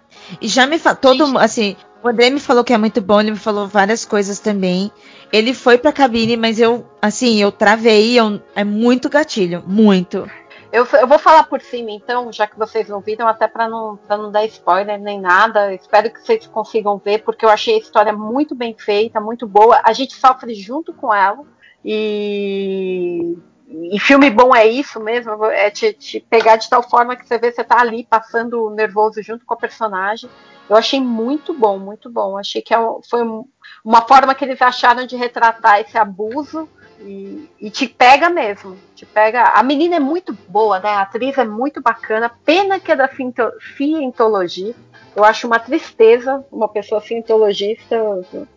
E 0.40 0.48
já 0.48 0.66
me 0.66 0.78
falou, 0.78 0.98
todo 0.98 1.38
assim, 1.38 1.76
o 2.02 2.08
André 2.08 2.30
me 2.30 2.40
falou 2.40 2.64
que 2.64 2.72
é 2.72 2.78
muito 2.78 3.00
bom, 3.00 3.20
ele 3.20 3.32
me 3.32 3.36
falou 3.36 3.66
várias 3.68 4.04
coisas 4.04 4.38
também. 4.38 4.90
Ele 5.32 5.52
foi 5.54 5.76
pra 5.78 5.92
cabine, 5.92 6.36
mas 6.36 6.58
eu, 6.58 6.86
assim, 7.02 7.40
eu 7.40 7.50
travei, 7.52 8.18
eu- 8.18 8.40
é 8.54 8.64
muito 8.64 9.08
gatilho, 9.08 9.62
muito. 9.66 10.28
Eu, 10.72 10.86
eu 11.00 11.06
vou 11.06 11.18
falar 11.18 11.44
por 11.44 11.60
cima, 11.60 11.90
então, 11.90 12.30
já 12.32 12.46
que 12.46 12.58
vocês 12.58 12.88
não 12.88 13.00
viram, 13.00 13.26
até 13.26 13.46
para 13.48 13.68
não, 13.68 13.96
pra 13.96 14.16
não 14.16 14.30
dar 14.30 14.44
spoiler 14.46 15.00
nem 15.00 15.20
nada. 15.20 15.72
Espero 15.72 16.10
que 16.12 16.20
vocês 16.20 16.46
consigam 16.46 16.98
ver, 17.02 17.22
porque 17.22 17.44
eu 17.44 17.48
achei 17.48 17.74
a 17.76 17.78
história 17.78 18.12
muito 18.12 18.54
bem 18.54 18.74
feita, 18.76 19.20
muito 19.20 19.46
boa. 19.46 19.80
A 19.84 19.92
gente 19.92 20.14
sofre 20.14 20.54
junto 20.54 20.92
com 20.92 21.14
ela. 21.14 21.38
E, 21.84 23.38
e 23.68 23.98
filme 23.98 24.30
bom 24.30 24.54
é 24.54 24.66
isso 24.66 25.00
mesmo, 25.00 25.44
é 25.46 25.70
te, 25.70 25.92
te 25.92 26.20
pegar 26.20 26.56
de 26.56 26.68
tal 26.70 26.82
forma 26.82 27.16
que 27.16 27.26
você 27.26 27.36
vê 27.38 27.50
você 27.50 27.64
tá 27.64 27.80
ali 27.80 28.04
passando 28.08 28.70
nervoso 28.70 29.22
junto 29.22 29.44
com 29.44 29.54
a 29.54 29.56
personagem. 29.56 30.30
Eu 30.68 30.76
achei 30.76 31.00
muito 31.00 31.52
bom, 31.54 31.78
muito 31.78 32.10
bom. 32.10 32.36
Achei 32.36 32.60
que 32.62 32.74
é 32.74 32.78
um- 32.78 33.00
foi 33.08 33.22
um- 33.22 33.44
uma 33.84 34.02
forma 34.02 34.34
que 34.34 34.44
eles 34.44 34.60
acharam 34.60 35.06
de 35.06 35.16
retratar 35.16 35.80
esse 35.80 35.96
abuso 35.96 36.68
e, 37.00 37.48
e 37.60 37.70
te 37.70 37.86
pega 37.86 38.28
mesmo. 38.30 38.76
Te 38.94 39.06
pega. 39.06 39.42
A 39.54 39.62
menina 39.62 39.96
é 39.96 40.00
muito 40.00 40.36
boa, 40.48 40.80
né? 40.80 40.88
A 40.90 41.02
atriz 41.02 41.38
é 41.38 41.44
muito 41.44 41.80
bacana. 41.80 42.30
Pena 42.44 42.80
que 42.80 42.90
é 42.90 42.96
da 42.96 43.08
ciento- 43.08 43.52
cientologia. 43.76 44.74
Eu 45.14 45.24
acho 45.24 45.46
uma 45.46 45.58
tristeza 45.58 46.44
uma 46.52 46.68
pessoa 46.68 47.00
cientologista 47.00 47.96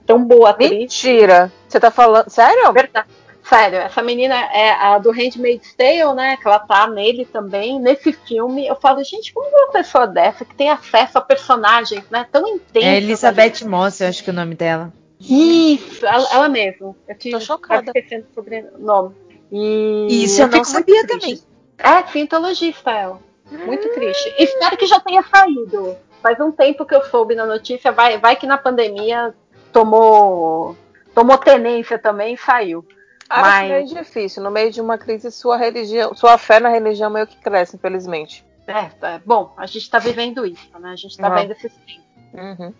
tão 0.05 0.23
boa 0.23 0.49
atriz. 0.49 0.71
Mentira! 0.71 1.51
Você 1.67 1.79
tá 1.79 1.89
falando. 1.91 2.29
Sério? 2.29 2.71
Verdade. 2.73 3.07
Sério, 3.49 3.79
essa 3.79 4.03
menina 4.03 4.35
é 4.35 4.69
a 4.69 4.99
do 4.99 5.09
Handmaid's 5.09 5.73
Tale, 5.73 6.13
né? 6.13 6.37
Que 6.37 6.47
ela 6.47 6.59
tá 6.59 6.85
nele 6.87 7.25
também. 7.25 7.79
Nesse 7.79 8.13
filme, 8.13 8.67
eu 8.67 8.75
falo, 8.75 9.03
gente, 9.03 9.33
como 9.33 9.49
uma 9.49 9.71
pessoa 9.71 10.05
dessa 10.05 10.45
que 10.45 10.53
tem 10.53 10.69
acesso 10.69 11.17
a 11.17 11.21
personagens, 11.21 12.03
né? 12.11 12.27
Tão 12.31 12.47
intensas. 12.47 12.83
É 12.87 12.97
Elizabeth 12.97 13.65
Moss, 13.65 14.01
eu 14.01 14.07
acho 14.07 14.23
que 14.23 14.29
é 14.29 14.33
o 14.33 14.35
nome 14.35 14.53
dela. 14.53 14.93
Isso, 15.19 16.05
ela, 16.05 16.27
ela 16.31 16.47
mesma. 16.47 16.95
Eu 17.07 17.17
te, 17.17 17.31
Tô 17.31 17.39
chocada. 17.39 17.85
esquecendo 17.87 18.27
o 18.29 18.33
sobrenome. 18.35 19.15
E 19.51 20.23
Isso 20.25 20.41
eu 20.43 20.47
não 20.47 20.53
fico 20.53 20.71
muito 20.71 20.91
sabia 20.91 21.07
triste. 21.07 21.47
É, 21.79 22.03
cientologista 22.11 22.91
ela. 22.91 23.19
Muito 23.51 23.89
triste. 23.95 24.31
Espero 24.37 24.77
que 24.77 24.85
já 24.85 24.99
tenha 24.99 25.23
saído. 25.23 25.97
Faz 26.21 26.39
um 26.39 26.51
tempo 26.51 26.85
que 26.85 26.93
eu 26.93 27.03
soube 27.05 27.33
na 27.33 27.47
notícia. 27.47 27.91
Vai, 27.91 28.19
vai 28.19 28.35
que 28.35 28.45
na 28.45 28.59
pandemia 28.59 29.33
tomou, 29.73 30.77
tomou 31.15 31.37
tenência 31.39 31.97
também 31.97 32.35
e 32.35 32.37
saiu. 32.37 32.85
Acho 33.29 33.41
Mas- 33.41 33.69
meio 33.69 33.85
difícil. 33.85 34.41
No 34.43 34.49
meio 34.49 34.71
de 34.71 34.81
uma 34.81 34.97
crise, 34.97 35.31
sua 35.31 35.55
religião, 35.55 36.15
sua 36.15 36.37
fé 36.37 36.59
na 36.59 36.69
religião 36.69 37.09
meio 37.09 37.27
que 37.27 37.37
cresce, 37.37 37.75
infelizmente. 37.75 38.43
É, 38.65 38.83
tá- 38.99 39.21
bom, 39.25 39.53
a 39.57 39.65
gente 39.65 39.89
tá 39.89 39.99
vivendo 39.99 40.45
isso, 40.45 40.67
né? 40.79 40.89
A 40.91 40.95
gente 40.95 41.17
tá 41.17 41.27
Ah. 41.27 41.35
vendo 41.35 41.51
esses 41.51 41.71
tempos. 41.73 42.05
Uhum. 42.33 42.73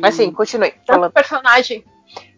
Mas 0.00 0.14
sim, 0.14 0.30
continue 0.32 0.70
Tanto 0.70 0.86
falando. 0.86 1.10
o 1.10 1.12
personagem. 1.12 1.84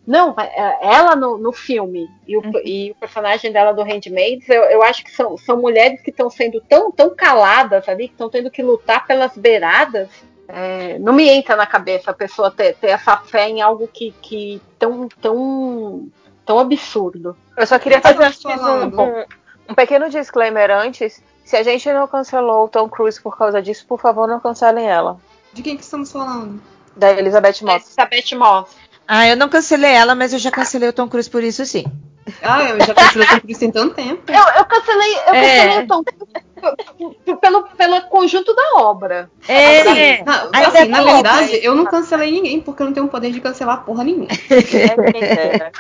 Não, 0.07 0.35
é, 0.39 0.79
ela 0.83 1.15
no, 1.15 1.37
no 1.37 1.53
filme 1.53 2.09
e 2.27 2.37
o, 2.37 2.41
Uhum. 2.41 2.53
e 2.65 2.91
o 2.93 2.95
personagem 2.95 3.53
dela 3.53 3.73
do 3.73 3.83
Handmaids, 3.83 4.49
eu, 4.49 4.63
eu 4.65 4.83
acho 4.83 5.05
que 5.05 5.11
são, 5.11 5.37
são 5.37 5.57
mulheres 5.61 6.01
que 6.01 6.11
estão 6.11 6.31
sendo 6.31 6.61
tão, 6.63 6.91
tão 6.91 7.15
caladas 7.15 7.87
ali, 7.89 8.09
que 8.09 8.15
estão 8.15 8.31
tendo 8.31 8.51
que 8.51 8.63
lutar 8.63 9.07
pelas 9.07 9.37
beiradas. 9.37 10.09
É, 10.49 10.99
não 10.99 11.13
me 11.13 11.29
entra 11.29 11.55
na 11.57 11.67
cabeça 11.67 12.11
a 12.11 12.15
pessoa 12.15 12.51
ter, 12.51 12.75
ter 12.77 12.89
essa 12.89 13.19
fé 13.19 13.49
em 13.51 13.61
algo 13.61 13.87
que, 13.87 14.13
que 14.23 14.63
tão, 14.79 15.07
tão, 15.21 16.09
tão 16.49 16.59
absurdo. 16.59 17.37
Eu 17.57 17.66
só 17.66 17.79
queria 17.79 18.01
fazer 18.01 18.27
um, 18.27 18.33
falando. 18.33 19.01
um- 19.01 19.25
um 19.69 19.75
pequeno 19.75 20.09
disclaimer 20.09 20.70
antes. 20.70 21.23
Se 21.45 21.57
a 21.57 21.62
gente 21.62 21.91
não 21.93 22.07
cancelou 22.09 22.65
o 22.65 22.69
Tom 22.69 22.89
Cruise 22.89 23.20
por 23.20 23.37
causa 23.39 23.61
disso, 23.62 23.85
por 23.87 24.01
favor, 24.01 24.27
não 24.27 24.41
cancelem 24.41 24.89
ela. 24.89 25.19
De 25.53 25.62
quem 25.62 25.77
que 25.77 25.83
estamos 25.83 26.11
falando? 26.11 26.61
Da 26.97 27.11
Elizabeth 27.12 27.62
Moss. 27.62 27.85
Elizabeth 27.99 28.35
Moss. 28.37 28.70
Ah, 29.07 29.27
eu 29.29 29.37
não 29.37 29.49
cancelei 29.49 29.93
ela, 29.93 30.15
mas 30.15 30.33
eu 30.33 30.39
já 30.39 30.51
cancelei 30.51 30.89
o 30.89 30.93
Tom 30.93 31.09
Cruise 31.09 31.31
por 31.31 31.43
isso 31.43 31.65
sim. 31.66 31.85
Ah, 32.43 32.62
eu 32.65 32.81
já 32.85 32.95
cancelei 32.95 33.27
o 33.27 33.31
Tom 33.31 33.41
Cruise 33.41 33.61
tem 33.61 33.70
tanto 33.70 33.95
tempo. 33.95 34.23
Eu, 34.31 34.43
eu 34.59 34.65
cancelei, 34.66 35.15
eu 35.15 35.35
É. 35.35 35.57
cancelei 35.66 35.85
o 35.85 35.87
Tom 35.87 36.03
p- 36.05 36.15
pelo, 37.41 37.63
pelo 37.77 38.01
conjunto 38.03 38.55
da 38.55 38.81
obra. 38.81 39.31
É, 39.47 40.23
Não, 40.25 40.35
Ainda 40.53 40.69
assim, 40.69 40.89
na 40.89 41.03
verdade, 41.03 41.61
eu 41.63 41.75
não 41.75 41.85
cancelei 41.85 42.31
ninguém 42.31 42.61
porque 42.61 42.83
eu 42.83 42.87
não 42.87 42.93
tenho 42.93 43.07
o 43.07 43.09
poder 43.09 43.31
de 43.33 43.41
cancelar 43.41 43.85
porra 43.85 44.05
nenhuma. 44.05 44.29
É 44.49 44.97
dera. 45.37 45.73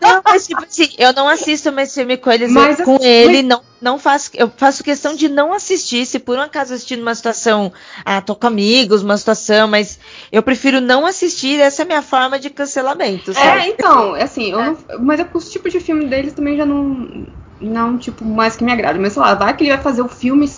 Não, 0.00 0.22
mas 0.24 0.46
tipo 0.46 0.62
assim, 0.62 0.88
eu 0.96 1.12
não 1.12 1.28
assisto 1.28 1.72
mais 1.72 1.92
filme 1.92 2.16
com 2.16 2.30
eles, 2.30 2.50
Mas, 2.52 2.78
eu- 2.78 2.84
com 2.84 2.96
assim, 2.96 3.06
ele, 3.06 3.42
não, 3.42 3.60
não 3.80 3.98
faço, 3.98 4.30
eu 4.34 4.50
faço 4.56 4.84
questão 4.84 5.14
de 5.14 5.28
não 5.28 5.52
assistir, 5.52 6.06
se 6.06 6.18
por 6.20 6.38
um 6.38 6.40
acaso 6.40 6.72
assistir 6.72 6.96
numa 6.96 7.14
situação, 7.14 7.72
ah, 8.04 8.20
tô 8.20 8.34
com 8.36 8.46
amigos, 8.46 9.02
uma 9.02 9.16
situação, 9.18 9.66
mas 9.68 9.98
eu 10.30 10.42
prefiro 10.42 10.80
não 10.80 11.04
assistir, 11.04 11.60
essa 11.60 11.82
é 11.82 11.84
a 11.84 11.86
minha 11.86 12.02
forma 12.02 12.38
de 12.38 12.48
cancelamento, 12.48 13.34
sabe? 13.34 13.60
É, 13.62 13.68
então, 13.68 14.14
assim, 14.14 14.52
eu 14.52 14.62
não, 14.62 14.78
mas 15.00 15.18
é, 15.20 15.26
os 15.34 15.50
tipos 15.50 15.72
de 15.72 15.80
filme 15.80 16.06
deles 16.06 16.32
também 16.32 16.56
já 16.56 16.64
não, 16.64 17.26
não, 17.60 17.98
tipo, 17.98 18.24
mais 18.24 18.56
que 18.56 18.64
me 18.64 18.72
agrada. 18.72 18.98
Mas 18.98 19.12
sei 19.12 19.22
lá, 19.22 19.34
vai 19.34 19.54
que 19.54 19.64
ele 19.64 19.74
vai 19.74 19.82
fazer 19.82 20.02
o 20.02 20.08
filme 20.08 20.50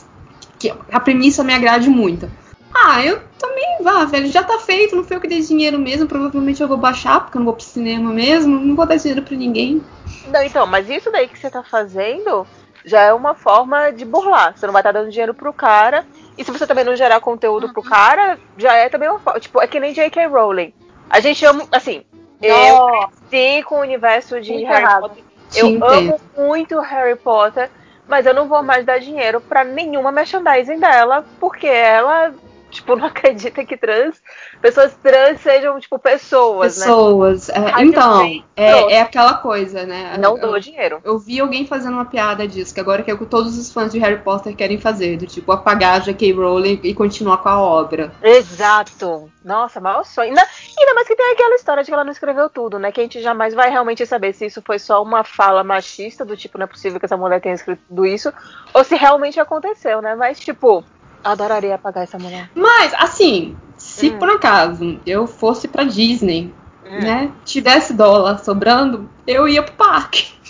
que 0.59 0.73
a 0.93 1.01
premissa 1.01 1.43
me 1.43 1.55
agrade 1.55 1.89
muito. 1.89 2.31
Ah, 2.75 3.05
eu 3.05 3.21
também 3.39 3.79
vá, 3.83 4.05
velho, 4.05 4.29
já 4.29 4.43
tá 4.43 4.59
feito, 4.59 4.95
não 4.95 5.03
foi 5.03 5.17
eu 5.17 5.21
que 5.21 5.27
dei 5.27 5.41
dinheiro 5.41 5.79
mesmo, 5.79 6.07
provavelmente 6.07 6.63
eu 6.63 6.69
vou 6.69 6.77
baixar, 6.77 7.21
porque 7.21 7.37
eu 7.37 7.41
não 7.41 7.47
vou 7.47 7.55
pro 7.55 7.65
cinema 7.65 8.13
mesmo, 8.13 8.59
não 8.59 8.77
vou 8.77 8.87
dar 8.87 8.97
dinheiro 8.97 9.23
pra 9.23 9.37
ninguém. 9.37 9.83
Não, 10.29 10.43
então, 10.43 10.67
mas 10.67 10.89
isso 10.89 11.11
daí 11.11 11.27
que 11.27 11.39
você 11.39 11.51
tá 11.51 11.63
fazendo 11.63 12.47
já 12.85 13.03
é 13.03 13.13
uma 13.13 13.35
forma 13.35 13.91
de 13.91 14.05
burlar. 14.05 14.57
Você 14.57 14.67
não 14.67 14.73
vai 14.73 14.81
estar 14.81 14.93
dando 14.93 15.11
dinheiro 15.11 15.35
pro 15.35 15.53
cara. 15.53 16.07
E 16.39 16.45
se 16.45 16.51
você 16.51 16.67
também 16.67 16.85
não 16.85 16.97
gerar 16.97 17.21
conteúdo 17.21 17.73
pro 17.73 17.83
cara, 17.83 18.39
já 18.57 18.75
é 18.75 18.89
também 18.89 19.09
uma 19.09 19.19
forma. 19.19 19.41
Tipo, 19.41 19.61
é 19.61 19.67
que 19.67 19.81
nem 19.81 19.93
J.K. 19.93 20.27
Rowling. 20.27 20.73
A 21.09 21.21
gente 21.21 21.45
ama, 21.45 21.67
assim, 21.73 22.05
eu 22.41 22.57
Nossa, 22.57 23.09
cresci 23.29 23.63
com 23.65 23.77
o 23.77 23.81
universo 23.81 24.41
de 24.41 24.53
Muito 24.53 24.69
Harry. 24.69 25.01
Potter. 25.01 25.25
Eu 25.55 25.85
amo 25.85 26.21
muito 26.37 26.79
Harry 26.81 27.17
Potter, 27.17 27.71
mas 28.09 28.27
eu 28.27 28.35
não 28.35 28.49
vou 28.49 28.63
mais 28.63 28.85
dar 28.85 28.99
dinheiro 28.99 29.41
pra 29.41 29.65
nenhuma 29.65 30.13
merchandising 30.13 30.79
dela, 30.79 31.25
porque 31.39 31.67
ela, 31.67 32.33
tipo, 32.71 32.95
não 32.97 33.07
acredita 33.07 33.65
que 33.65 33.77
trans, 33.77 34.23
pessoas 34.61 34.95
trans 35.03 35.41
sejam, 35.41 35.79
tipo, 35.79 35.99
pessoas, 35.99 36.79
né? 36.79 36.85
Pessoas. 36.85 37.49
é, 37.51 37.83
então, 37.83 38.43
é, 38.57 38.95
é 38.95 39.01
aquela 39.01 39.35
coisa, 39.35 39.85
né? 39.85 40.17
Não 40.19 40.37
eu, 40.37 40.41
dou 40.41 40.61
dinheiro. 40.61 41.01
eu 41.05 41.19
vi 41.19 41.41
alguém 41.41 41.67
fazendo 41.67 41.95
uma 41.95 42.05
piada 42.05 42.47
disso, 42.47 42.73
que 42.73 42.81
agora 42.81 43.03
que 43.03 43.11
é 43.11 43.15
o 43.15 43.19
que 43.19 43.27
todos 43.27 43.59
os 43.59 43.73
fãs 43.73 43.93
de 43.93 43.99
Harry 43.99 44.23
Potter 44.23 44.55
querem 44.55 44.79
fazer, 44.79 45.17
do 45.17 45.27
tipo 45.27 45.53
apagar 45.53 45.97
a 45.97 45.99
J.K. 45.99 46.33
Rowling 46.33 46.81
e 46.83 46.95
continuar 46.95 47.39
com 47.39 47.49
a 47.49 47.61
obra. 47.61 48.13
Exato. 48.23 49.31
Nossa, 49.45 49.81
maior 49.81 50.05
sonho. 50.05 50.29
Ainda, 50.29 50.47
ainda 50.79 50.95
mais 50.95 51.07
que 51.07 51.17
tem 51.17 51.33
aquela 51.33 51.55
história 51.55 51.83
de 51.83 51.89
que 51.89 51.95
ela 51.95 52.05
não 52.05 52.13
escreveu 52.13 52.51
tudo, 52.51 52.79
né? 52.79 52.93
Que 52.93 53.01
a 53.01 53.05
gente 53.05 53.21
jamais 53.21 53.55
vai 53.55 53.71
realmente 53.71 54.05
saber 54.07 54.33
se 54.33 54.47
isso 54.47 54.63
foi 54.63 54.79
só 54.79 55.03
uma 55.03 55.25
fala 55.25 55.65
machista, 55.65 56.25
do 56.25 56.37
tipo, 56.37 56.59
não 56.59 56.65
é 56.65 56.67
possível 56.67 57.01
que 57.01 57.07
essa 57.07 57.17
mulher 57.17 57.41
tenha 57.41 57.55
escrito 57.55 57.83
tudo 57.89 58.05
isso, 58.07 58.33
ou 58.75 58.85
se 58.85 58.95
realmente 58.97 59.41
aconteceu, 59.41 60.03
né? 60.03 60.15
Mas, 60.15 60.39
tipo, 60.39 60.85
adoraria 61.23 61.75
apagar 61.75 62.05
essa 62.05 62.19
mulher. 62.19 62.51
Mas, 62.55 62.93
assim, 62.95 63.57
se 63.77 64.11
Hum. 64.11 64.19
por 64.19 64.31
acaso 64.31 65.01
eu 65.07 65.27
fosse 65.27 65.69
pra 65.69 65.85
Disney, 65.85 66.53
Hum. 66.85 66.99
né, 67.01 67.33
tivesse 67.45 67.93
dólar 67.95 68.39
sobrando, 68.39 69.09
eu 69.27 69.49
ia 69.49 69.63
pro 69.63 69.75
parque. 69.75 70.41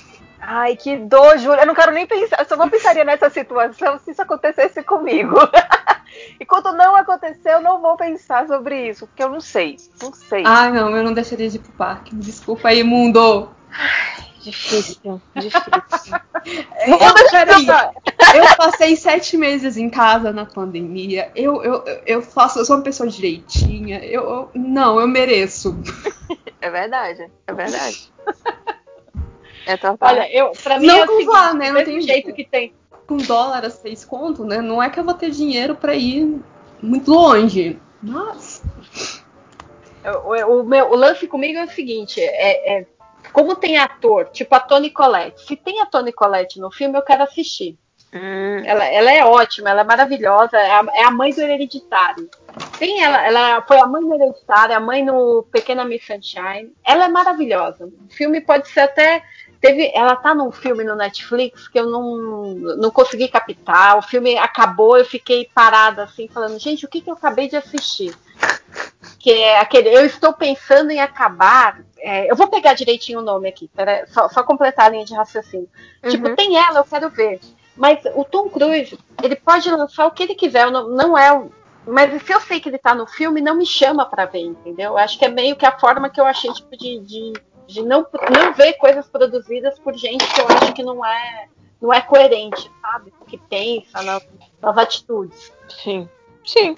Ai, 0.41 0.75
que 0.75 0.97
dor, 0.97 1.39
Júlia. 1.39 1.61
Eu 1.61 1.67
não 1.67 1.75
quero 1.75 1.93
nem 1.93 2.07
pensar. 2.07 2.41
Eu 2.41 2.47
só 2.47 2.57
não 2.57 2.69
pensaria 2.69 3.05
nessa 3.05 3.29
situação 3.31 3.99
se 3.99 4.11
isso 4.11 4.23
acontecesse 4.23 4.83
comigo. 4.83 5.37
e 6.41 6.45
quando 6.47 6.73
não 6.73 6.97
aconteceu, 6.97 7.53
eu 7.53 7.61
não 7.61 7.81
vou 7.81 7.97
pensar 7.97 8.47
sobre 8.49 8.89
isso, 8.89 9.07
porque 9.07 9.23
eu 9.23 9.29
não 9.29 9.41
sei. 9.41 9.77
Não 10.03 10.13
sei. 10.13 10.43
Ah, 10.47 10.71
não, 10.71 10.97
eu 10.97 11.05
não 11.05 11.13
deixaria 11.13 11.49
de 11.49 11.57
ir 11.57 11.61
pro 11.61 11.73
parque. 11.73 12.17
Desculpa 12.17 12.69
aí, 12.69 12.83
mundo. 12.83 13.49
Difícil, 14.43 15.21
difícil. 15.37 16.15
Eu, 16.87 17.31
peraí, 17.31 17.67
eu 18.35 18.57
passei 18.57 18.97
sete 18.97 19.37
meses 19.37 19.77
em 19.77 19.91
casa 19.91 20.33
na 20.33 20.47
pandemia. 20.47 21.31
Eu, 21.37 21.63
eu, 21.63 21.85
eu 22.07 22.23
faço, 22.23 22.59
eu 22.59 22.65
sou 22.65 22.77
uma 22.77 22.83
pessoa 22.83 23.09
direitinha. 23.11 23.99
Eu, 24.03 24.23
eu- 24.23 24.51
não, 24.55 24.99
eu 24.99 25.07
mereço. 25.07 25.77
É 26.63 26.71
verdade, 26.71 27.31
é 27.47 27.53
verdade. 27.53 28.11
É 29.67 29.79
olha, 30.01 30.35
eu, 30.35 30.53
pra 30.53 30.79
mim 30.81 30.87
Não 30.87 30.97
é 30.97 31.05
o 31.05 31.07
seguinte, 31.07 31.27
lá, 31.29 31.53
né? 31.53 31.71
Não 31.71 31.85
tem 31.85 32.01
jeito 32.01 32.25
jeito. 32.25 32.33
que 32.35 32.45
tem. 32.45 32.73
Com 33.07 33.19
dólar 33.19 33.63
a 33.65 33.71
seis 33.71 34.05
conto, 34.07 34.43
né? 34.43 34.63
Não 34.63 34.83
é 34.83 34.89
que 34.89 34.99
eu 34.99 35.05
vou 35.05 35.13
ter 35.13 35.31
dinheiro 35.31 35.77
pra 35.77 35.95
ir 35.95 36.41
muito 36.83 37.11
longe. 37.13 37.79
Mas. 38.03 38.63
O, 40.25 40.61
o 40.61 40.65
meu, 40.65 40.91
o 40.91 40.97
lance 40.97 41.27
comigo 41.29 41.59
é 41.59 41.65
o 41.65 41.71
seguinte: 41.71 42.21
é, 42.21 42.79
é- 42.81 42.87
como 43.33 43.55
tem 43.57 43.79
ator, 43.79 44.29
tipo 44.29 44.55
a 44.55 44.61
Toni 44.61 44.91
Collette. 44.91 45.45
Se 45.47 45.57
tem 45.57 45.81
a 45.81 45.87
Toni 45.87 46.13
Collette 46.13 46.59
no 46.59 46.71
filme, 46.71 46.97
eu 46.99 47.03
quero 47.03 47.23
assistir. 47.23 47.79
Hum, 48.13 48.63
Ela, 48.65 48.85
ela 48.87 49.13
é 49.13 49.25
ótima, 49.25 49.71
ela 49.71 49.83
é 49.83 49.85
maravilhosa, 49.85 50.57
é 50.57 50.71
a, 50.71 50.85
é 50.95 51.05
a 51.05 51.11
mãe 51.13 51.33
do 51.33 51.41
Hereditário. 51.41 52.29
Tem 52.77 53.05
ela, 53.05 53.25
ela 53.25 53.63
foi 53.63 53.79
a 53.79 53.87
mãe 53.87 54.03
do 54.03 54.15
Hereditário, 54.15 54.77
a 54.77 54.81
mãe 54.81 55.05
no 55.05 55.45
Pequena 55.45 55.85
Miss 55.85 56.05
Sunshine. 56.05 56.75
Ela 56.85 57.05
é 57.05 57.09
maravilhosa. 57.09 57.87
O 57.87 58.13
filme 58.13 58.41
pode 58.41 58.69
ser 58.69 58.81
até. 58.81 59.23
Teve, 59.61 59.93
ela 59.95 60.17
tá 60.17 60.35
num 60.35 60.51
filme 60.51 60.83
no 60.83 60.97
Netflix 60.97 61.69
que 61.69 61.79
eu 61.79 61.87
não, 61.87 62.55
não 62.79 62.91
consegui 62.91 63.29
captar. 63.29 63.99
O 63.99 64.03
filme 64.03 64.37
acabou, 64.39 64.97
eu 64.97 65.05
fiquei 65.05 65.49
parada 65.55 66.05
assim, 66.05 66.27
falando, 66.29 66.59
gente, 66.59 66.87
o 66.87 66.89
que, 66.89 67.01
que 67.01 67.11
eu 67.11 67.15
acabei 67.15 67.47
de 67.47 67.57
assistir? 67.57 68.17
Que 69.19 69.31
é 69.33 69.61
aquele, 69.61 69.91
eu 69.95 70.05
estou 70.05 70.33
pensando 70.33 70.91
em 70.91 70.99
acabar. 70.99 71.85
É, 72.03 72.31
eu 72.31 72.37
vou 72.37 72.49
pegar 72.49 72.75
direitinho 72.75 73.21
o 73.21 73.23
nome 73.23 73.49
aqui, 73.49 73.69
pera, 73.75 74.07
só, 74.09 74.29
só 74.29 74.43
completar 74.43 74.87
a 74.87 74.89
linha 74.91 75.05
de 75.05 75.15
raciocínio. 75.15 75.69
Tipo, 76.09 76.29
Uhum. 76.29 76.37
tem 76.37 76.57
ela, 76.57 76.81
eu 76.81 76.85
quero 76.85 77.11
ver. 77.11 77.41
Mas 77.77 78.01
o 78.15 78.25
Tom 78.25 78.49
Cruise, 78.49 78.99
ele 79.23 79.37
pode 79.37 79.71
lançar 79.71 80.07
o 80.07 80.11
que 80.11 80.23
ele 80.23 80.35
quiser, 80.35 80.71
não, 80.71 80.89
não 80.89 81.17
é 81.17 81.33
o. 81.33 81.51
Mas 81.87 82.23
se 82.23 82.33
eu 82.33 82.41
sei 82.41 82.61
que 82.61 82.69
ele 82.69 82.79
tá 82.79 82.95
no 82.95 83.07
filme, 83.07 83.41
não 83.41 83.55
me 83.55 83.65
chama 83.65 84.05
pra 84.05 84.27
ver, 84.27 84.41
entendeu? 84.43 84.91
Eu 84.93 84.99
acho 84.99 85.19
que 85.19 85.25
é 85.25 85.29
meio 85.29 85.57
que 85.57 85.65
a 85.65 85.79
forma 85.79 86.11
que 86.11 86.21
eu 86.21 86.27
achei 86.27 86.53
tipo, 86.53 86.77
de, 86.77 87.01
de, 87.01 87.33
de 87.67 87.83
não, 87.83 88.07
não 88.35 88.53
ver 88.53 88.75
coisas 88.75 89.07
produzidas 89.09 89.79
por 89.79 89.95
gente 89.95 90.27
que 90.33 90.41
eu 90.41 90.47
acho 90.49 90.73
que 90.75 90.83
não 90.83 91.05
é, 91.05 91.49
não 91.81 91.93
é 91.93 92.01
coerente, 92.03 92.71
sabe? 92.83 93.13
Que 93.27 93.39
pensa 93.39 94.03
nas, 94.03 94.29
nas 94.61 94.77
atitudes. 94.77 95.53
sim. 95.69 96.09
Sim. 96.45 96.77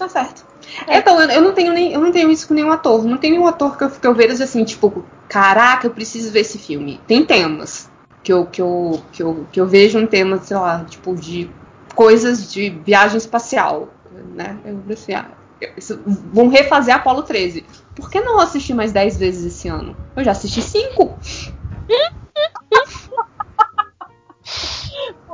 Tá 0.00 0.08
certo. 0.08 0.46
Então, 0.88 1.20
eu, 1.20 1.28
eu 1.28 1.42
não 1.42 1.52
tenho 1.52 1.74
nem, 1.74 1.92
eu 1.92 2.00
não 2.00 2.10
tenho 2.10 2.30
isso 2.30 2.48
com 2.48 2.54
nenhum 2.54 2.72
ator. 2.72 3.04
Não 3.04 3.18
tem 3.18 3.32
nenhum 3.32 3.46
ator 3.46 3.76
que 3.76 3.84
eu, 3.84 3.90
que 3.90 4.06
eu 4.06 4.14
vejo 4.14 4.42
assim, 4.42 4.64
tipo, 4.64 5.04
caraca, 5.28 5.86
eu 5.86 5.90
preciso 5.90 6.32
ver 6.32 6.40
esse 6.40 6.56
filme. 6.56 6.98
Tem 7.06 7.22
temas 7.22 7.90
que 8.22 8.32
eu, 8.32 8.46
que 8.46 8.62
eu, 8.62 9.02
que 9.12 9.22
eu, 9.22 9.46
que 9.52 9.60
eu 9.60 9.66
vejo 9.66 9.98
um 9.98 10.06
tema, 10.06 10.38
sei 10.38 10.56
lá, 10.56 10.86
tipo, 10.88 11.14
de 11.14 11.50
coisas 11.94 12.50
de 12.50 12.70
viagem 12.70 13.18
espacial, 13.18 13.90
né? 14.34 14.56
Eu 14.64 14.80
assim, 14.90 15.12
ah, 15.12 15.28
vão 16.32 16.48
refazer 16.48 16.94
Apolo 16.94 17.22
13. 17.22 17.66
Por 17.94 18.08
que 18.08 18.22
não 18.22 18.40
assistir 18.40 18.72
mais 18.72 18.92
10 18.92 19.18
vezes 19.18 19.54
esse 19.54 19.68
ano? 19.68 19.94
Eu 20.16 20.24
já 20.24 20.30
assisti 20.30 20.62
5. 20.62 21.18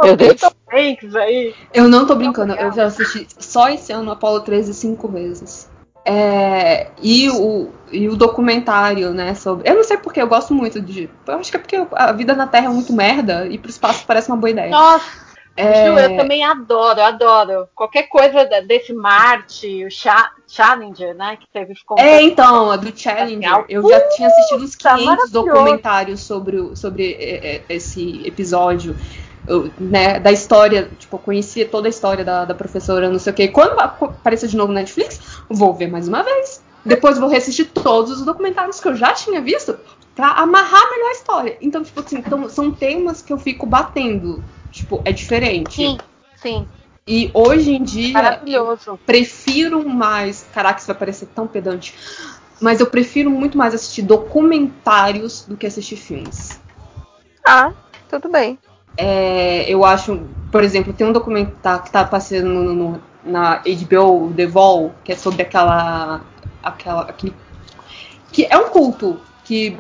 Meu 0.03 0.17
Deus. 0.17 0.41
Hanks 0.73 1.15
aí. 1.15 1.55
Eu 1.73 1.89
não 1.89 2.07
tô 2.07 2.15
brincando, 2.15 2.55
eu 2.55 2.73
já 2.73 2.85
assisti 2.85 3.27
só 3.39 3.69
esse 3.69 3.93
ano 3.93 4.11
Apolo 4.11 4.41
13 4.41 4.75
cinco 4.75 5.09
vezes. 5.09 5.71
É, 6.05 6.89
e, 7.03 7.29
o, 7.31 7.71
e 7.91 8.09
o 8.09 8.15
documentário, 8.17 9.13
né, 9.13 9.35
sobre... 9.35 9.69
Eu 9.69 9.75
não 9.75 9.83
sei 9.83 9.97
porque, 9.97 10.23
eu 10.23 10.29
gosto 10.29 10.55
muito 10.55 10.81
de... 10.81 11.11
Eu 11.27 11.35
acho 11.35 11.51
que 11.51 11.57
é 11.57 11.61
porque 11.61 11.77
a 11.93 12.13
vida 12.13 12.33
na 12.35 12.47
Terra 12.47 12.67
é 12.67 12.69
muito 12.69 12.93
merda 12.93 13.47
e 13.47 13.59
pro 13.59 13.69
espaço 13.71 14.05
parece 14.07 14.29
uma 14.29 14.37
boa 14.37 14.51
ideia. 14.51 14.71
Nossa, 14.71 15.05
É, 15.57 15.87
Ju, 15.87 15.99
eu 15.99 16.17
também 16.17 16.45
adoro, 16.45 17.01
adoro. 17.01 17.69
Qualquer 17.75 18.05
coisa 18.05 18.45
desse 18.69 18.93
Marte, 18.93 19.85
o 19.85 19.91
Cha- 19.91 20.31
Challenger, 20.47 21.13
né? 21.15 21.39
Que 21.41 21.47
teve 21.53 21.75
ficou 21.75 21.99
É, 21.99 22.23
então, 22.23 22.71
a 22.71 22.77
do 22.77 22.97
Challenger. 22.97 23.65
Eu 23.69 23.83
já 23.89 24.01
tinha 24.11 24.29
assistido 24.29 24.63
uns 24.63 24.77
500 24.77 25.05
maravilhoso. 25.05 25.33
documentários 25.33 26.21
sobre, 26.21 26.77
sobre 26.77 27.15
é, 27.19 27.57
é, 27.57 27.63
esse 27.71 28.23
episódio. 28.25 28.95
Eu, 29.47 29.71
né, 29.79 30.19
da 30.19 30.33
história, 30.33 30.91
tipo, 30.99 31.17
eu 31.17 31.21
conhecia 31.21 31.67
toda 31.67 31.89
a 31.89 31.91
história 31.91 32.25
da, 32.25 32.45
da 32.45 32.55
professora, 32.55 33.11
não 33.11 33.19
sei 33.19 33.33
o 33.33 33.37
quê. 33.37 33.49
Quando 33.49 33.79
aparecer 33.79 34.49
de 34.49 34.57
novo 34.57 34.73
na 34.73 34.81
Netflix, 34.81 35.21
vou 35.49 35.75
ver 35.75 35.89
mais 35.89 36.09
uma 36.09 36.23
vez. 36.23 36.63
Depois 36.85 37.19
vou 37.19 37.29
reassistir 37.29 37.71
todos 37.73 38.13
os 38.13 38.25
documentários 38.25 38.81
que 38.81 38.89
eu 38.89 38.95
já 38.95 39.13
tinha 39.13 39.41
visto 39.41 39.79
pra 40.15 40.31
amarrar 40.33 40.91
melhor 40.91 41.09
a 41.09 41.13
história. 41.13 41.59
Então, 41.61 41.83
tipo 41.83 42.01
assim, 42.01 42.19
então, 42.19 42.49
são 42.49 42.71
temas 42.71 43.23
que 43.23 43.33
eu 43.33 43.39
fico 43.39 43.67
batendo. 43.67 44.43
Tipo, 44.71 45.03
é 45.05 45.13
diferente. 45.13 45.75
Sim, 45.75 45.99
sim. 46.37 46.69
E 47.07 47.31
hoje 47.33 47.73
em 47.73 47.83
dia, 47.83 48.41
prefiro 49.05 49.89
mais. 49.89 50.47
Caraca, 50.53 50.79
isso 50.79 50.89
vai 50.89 50.97
parecer 50.97 51.27
tão 51.27 51.47
pedante. 51.47 51.95
Mas 52.61 52.81
eu 52.81 52.87
prefiro 52.87 53.31
muito 53.31 53.57
mais 53.57 53.75
assistir 53.75 54.03
documentários 54.03 55.43
do 55.43 55.57
que 55.57 55.67
assistir 55.67 55.97
filmes. 55.97 56.61
Ah, 57.47 57.73
tudo 58.09 58.29
bem. 58.29 58.59
É, 58.97 59.69
eu 59.71 59.85
acho, 59.85 60.21
por 60.51 60.63
exemplo, 60.65 60.93
tem 60.93 61.07
um 61.07 61.13
documentário 61.13 61.85
que 61.85 61.91
tá 61.91 62.05
passando 62.05 62.47
no- 62.49 62.75
no- 62.75 63.03
na 63.25 63.61
HBO, 63.67 64.33
The 64.35 64.47
Vol, 64.47 64.93
que 65.05 65.13
é 65.13 65.17
sobre 65.17 65.43
aquela. 65.43 66.23
aquela 66.63 67.03
aquele, 67.03 67.35
que 68.33 68.47
é 68.49 68.57
um 68.57 68.69
culto 68.71 69.21
que 69.45 69.77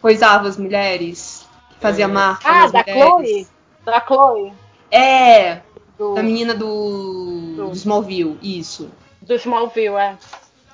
coisava 0.00 0.48
as 0.48 0.56
mulheres, 0.56 1.46
que 1.70 1.76
fazia 1.80 2.08
marca 2.08 2.48
Ah, 2.48 2.66
da 2.68 2.80
mulheres. 2.80 2.92
Chloe? 2.92 3.46
Da 3.84 4.00
Chloe. 4.00 4.52
É, 4.90 5.60
Do, 5.98 6.14
da 6.14 6.22
menina 6.22 6.54
do, 6.54 7.54
Do- 7.56 7.68
do 7.70 7.72
Smallville, 7.76 8.38
isso. 8.42 8.90
do 9.22 9.34
Smallville, 9.34 9.96
é. 9.96 10.16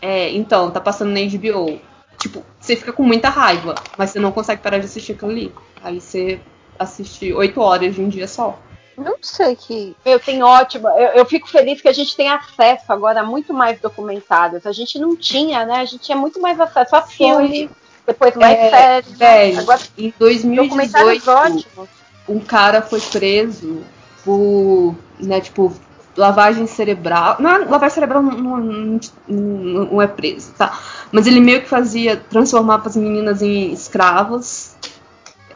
É, 0.00 0.30
então, 0.32 0.70
tá 0.70 0.80
passando 0.80 1.10
na 1.12 1.20
HBO. 1.20 1.78
Tipo, 2.18 2.44
você 2.60 2.76
fica 2.76 2.92
com 2.92 3.02
muita 3.04 3.28
raiva, 3.28 3.74
mas 3.96 4.10
você 4.10 4.18
não 4.20 4.32
consegue 4.32 4.60
parar 4.62 4.78
de 4.78 4.86
assistir 4.86 5.12
aquilo 5.12 5.30
ali. 5.30 5.54
Aí 5.82 6.00
você 6.00 6.40
assiste 6.78 7.32
oito 7.32 7.60
horas 7.60 7.94
de 7.94 8.00
um 8.00 8.08
dia 8.08 8.26
só. 8.28 8.58
Não 8.96 9.16
sei 9.22 9.56
que. 9.56 9.96
Meu, 10.04 10.20
tem 10.20 10.42
ótimo. 10.42 10.88
Eu, 10.88 11.08
eu 11.14 11.24
fico 11.24 11.48
feliz 11.48 11.80
que 11.80 11.88
a 11.88 11.92
gente 11.92 12.14
tem 12.14 12.28
acesso 12.28 12.84
agora 12.92 13.20
a 13.20 13.24
muito 13.24 13.52
mais 13.54 13.80
documentários. 13.80 14.66
A 14.66 14.72
gente 14.72 14.98
não 14.98 15.16
tinha, 15.16 15.64
né? 15.64 15.76
A 15.76 15.84
gente 15.86 16.02
tinha 16.02 16.16
muito 16.16 16.40
mais 16.40 16.60
acesso 16.60 16.94
a 16.96 17.02
filme, 17.02 17.70
depois 18.06 18.34
mais 18.36 18.58
É, 18.58 18.70
séries. 18.70 19.10
né? 19.12 19.16
Velho, 19.16 19.60
Agora, 19.60 19.80
em 19.96 20.10
documentários 20.10 21.24
2018, 21.24 21.30
ótimos. 21.30 21.88
um 22.28 22.38
cara 22.38 22.82
foi 22.82 23.00
preso 23.00 23.82
por, 24.24 24.94
né, 25.18 25.40
tipo, 25.40 25.72
lavagem 26.14 26.66
cerebral. 26.66 27.36
Não, 27.40 27.50
é- 27.50 27.58
lavagem 27.64 27.94
cerebral 27.94 28.22
não, 28.22 28.32
não- 28.36 28.56
não- 28.58 29.00
não- 29.26 29.84
não 29.86 30.02
é 30.02 30.06
preso, 30.06 30.52
tá? 30.52 30.78
Mas 31.10 31.26
ele 31.26 31.40
meio 31.40 31.62
que 31.62 31.68
fazia, 31.68 32.16
transformava 32.18 32.88
as 32.90 32.96
meninas 32.96 33.40
em 33.40 33.72
escravas 33.72 34.71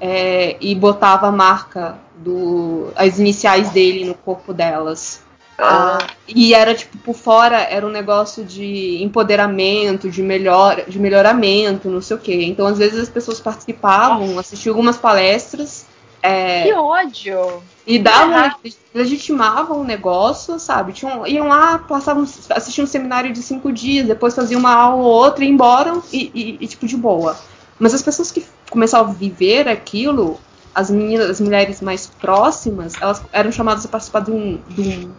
é, 0.00 0.56
e 0.60 0.74
botava 0.74 1.26
a 1.28 1.32
marca 1.32 1.98
do. 2.16 2.88
as 2.96 3.18
iniciais 3.18 3.70
dele 3.70 4.04
no 4.04 4.14
corpo 4.14 4.52
delas. 4.52 5.24
Ah, 5.58 5.96
E 6.28 6.52
era 6.52 6.74
tipo, 6.74 6.98
por 6.98 7.14
fora 7.14 7.56
era 7.58 7.86
um 7.86 7.90
negócio 7.90 8.44
de 8.44 9.02
empoderamento, 9.02 10.10
de 10.10 10.22
melhor, 10.22 10.82
de 10.86 10.98
melhoramento, 10.98 11.88
não 11.88 12.02
sei 12.02 12.16
o 12.16 12.20
quê. 12.20 12.44
Então, 12.44 12.66
às 12.66 12.76
vezes 12.76 13.00
as 13.00 13.08
pessoas 13.08 13.40
participavam, 13.40 14.38
assistiam 14.38 14.72
algumas 14.74 14.98
palestras. 14.98 15.86
é, 16.22 16.64
Que 16.64 16.72
ódio! 16.74 17.62
e 17.86 17.98
davam, 17.98 18.32
errado. 18.32 18.56
legitimavam 18.92 19.80
o 19.80 19.84
negócio, 19.84 20.58
sabe? 20.58 20.92
Tinham, 20.92 21.26
iam 21.26 21.48
lá, 21.48 21.78
passavam, 21.78 22.24
assistiam 22.50 22.84
um 22.84 22.88
seminário 22.88 23.32
de 23.32 23.40
cinco 23.42 23.72
dias, 23.72 24.06
depois 24.06 24.34
faziam 24.34 24.58
uma 24.58 24.74
aula 24.74 25.02
ou 25.02 25.08
outra 25.10 25.44
e 25.44 25.48
embora 25.48 25.94
e, 26.12 26.30
e- 26.34 26.58
e, 26.60 26.66
tipo, 26.66 26.86
de 26.86 26.96
boa. 26.96 27.36
Mas 27.78 27.94
as 27.94 28.02
pessoas 28.02 28.30
que 28.32 28.44
começaram 28.70 29.08
a 29.08 29.12
viver 29.12 29.68
aquilo, 29.68 30.38
as 30.74 30.90
meninas, 30.90 31.30
as 31.30 31.40
mulheres 31.40 31.80
mais 31.80 32.06
próximas, 32.06 32.94
elas 33.00 33.22
eram 33.32 33.50
chamadas 33.52 33.84
a 33.84 33.88
participar 33.88 34.20
de 34.20 34.30
um, 34.30 34.58
de 34.68 34.80
um, 34.82 35.10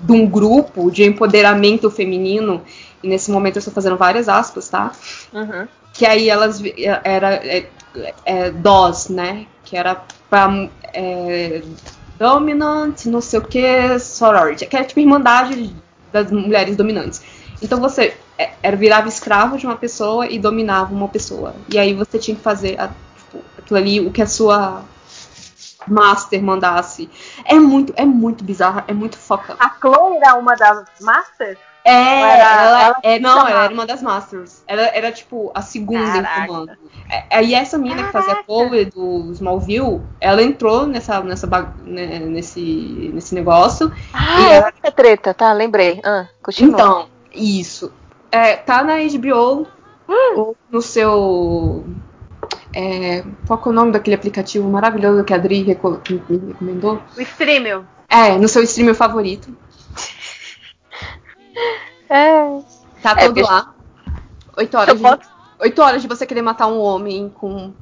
de 0.00 0.12
um 0.12 0.26
grupo 0.26 0.90
de 0.90 1.04
empoderamento 1.04 1.90
feminino. 1.90 2.62
E 3.02 3.08
nesse 3.08 3.30
momento 3.30 3.56
eu 3.56 3.60
estou 3.60 3.72
fazendo 3.74 3.96
várias 3.96 4.28
aspas, 4.28 4.68
tá? 4.68 4.92
uhum. 5.32 5.68
que 5.92 6.06
aí 6.06 6.28
elas 6.28 6.60
vi- 6.60 6.74
era 7.04 7.34
é, 7.34 7.66
é, 8.24 8.50
DOS, 8.50 9.08
né? 9.08 9.46
Que 9.64 9.76
era 9.76 10.02
pra 10.28 10.68
é, 10.92 11.62
dominant, 12.18 13.04
não 13.06 13.20
sei 13.20 13.38
o 13.38 13.42
que, 13.42 13.98
sorority, 13.98 14.66
que 14.66 14.76
era 14.76 14.84
tipo 14.84 15.00
irmandade 15.00 15.74
das 16.12 16.30
mulheres 16.30 16.76
dominantes. 16.76 17.22
Então 17.62 17.80
você 17.80 18.16
é, 18.38 18.50
era 18.62 18.76
virava 18.76 19.08
escravo 19.08 19.56
de 19.56 19.66
uma 19.66 19.76
pessoa 19.76 20.26
e 20.26 20.38
dominava 20.38 20.92
uma 20.94 21.08
pessoa. 21.08 21.54
E 21.72 21.78
aí 21.78 21.94
você 21.94 22.18
tinha 22.18 22.36
que 22.36 22.42
fazer 22.42 22.78
a- 22.80 22.88
tipo, 23.16 23.44
aquilo 23.58 23.78
ali, 23.78 24.00
o 24.00 24.10
que 24.10 24.20
a 24.22 24.26
sua 24.26 24.82
master 25.86 26.42
mandasse. 26.42 27.10
É 27.44 27.54
muito, 27.54 27.92
é 27.96 28.04
muito 28.04 28.42
bizarro, 28.44 28.82
é 28.88 28.92
muito 28.92 29.16
foca. 29.18 29.56
A 29.58 29.70
Chloe 29.80 30.16
era 30.16 30.34
uma 30.34 30.54
das 30.54 30.84
Masters? 31.00 31.58
É, 31.86 31.92
era- 31.92 32.32
ela, 32.62 32.80
ela 32.86 32.96
é, 33.02 33.18
não, 33.18 33.30
chamava? 33.30 33.50
ela 33.50 33.64
era 33.64 33.74
uma 33.74 33.86
das 33.86 34.00
Masters. 34.02 34.62
Ela 34.66 34.82
era, 34.86 35.12
tipo, 35.12 35.52
a 35.54 35.60
segunda 35.60 36.02
Caraca. 36.22 36.40
em 36.40 36.46
comando. 36.46 36.72
É, 37.10 37.36
Aí 37.36 37.52
essa 37.54 37.76
menina 37.76 38.04
que 38.04 38.12
fazia 38.12 38.42
Chloe 38.46 38.86
do 38.86 39.30
Smallville, 39.32 40.00
ela 40.18 40.42
entrou 40.42 40.86
nessa, 40.86 41.20
nessa, 41.20 41.46
né, 41.84 42.20
nesse, 42.20 43.10
nesse 43.12 43.34
negócio. 43.34 43.92
Ah, 44.14 44.40
E 44.40 44.44
é 44.46 44.54
ela- 44.56 44.72
essa 44.82 44.90
treta, 44.90 45.34
tá? 45.34 45.52
Lembrei. 45.52 46.00
Ah, 46.02 46.26
continua. 46.42 46.72
Então, 46.72 47.08
isso. 47.34 47.92
É, 48.30 48.56
tá 48.56 48.82
na 48.82 48.94
HBO, 48.98 49.66
ou 50.36 50.56
no 50.70 50.82
seu... 50.82 51.84
é, 52.74 53.24
qual 53.46 53.58
que 53.60 53.68
é 53.68 53.70
o 53.70 53.74
nome 53.74 53.92
daquele 53.92 54.16
aplicativo 54.16 54.68
maravilhoso 54.68 55.22
que 55.24 55.32
a 55.32 55.36
Adri 55.36 55.62
reco- 55.62 56.00
me 56.10 56.48
recomendou? 56.48 57.00
O 57.16 57.20
Streamel. 57.20 57.84
É, 58.08 58.36
no 58.38 58.48
seu 58.48 58.62
streamer 58.62 58.94
favorito. 58.94 59.56
É. 62.08 62.60
Tá 63.02 63.10
É, 63.12 63.14
todo 63.26 63.34
porque- 63.34 63.42
lá. 63.42 63.74
Oito 64.56 64.74
Eu 64.76 64.80
horas, 64.80 64.96
de, 64.96 65.02
posso- 65.02 65.30
oito 65.60 65.82
horas 65.82 66.02
de 66.02 66.08
você 66.08 66.26
querer 66.26 66.42
matar 66.42 66.68
um 66.68 66.78
homem 66.78 67.28
com 67.28 67.72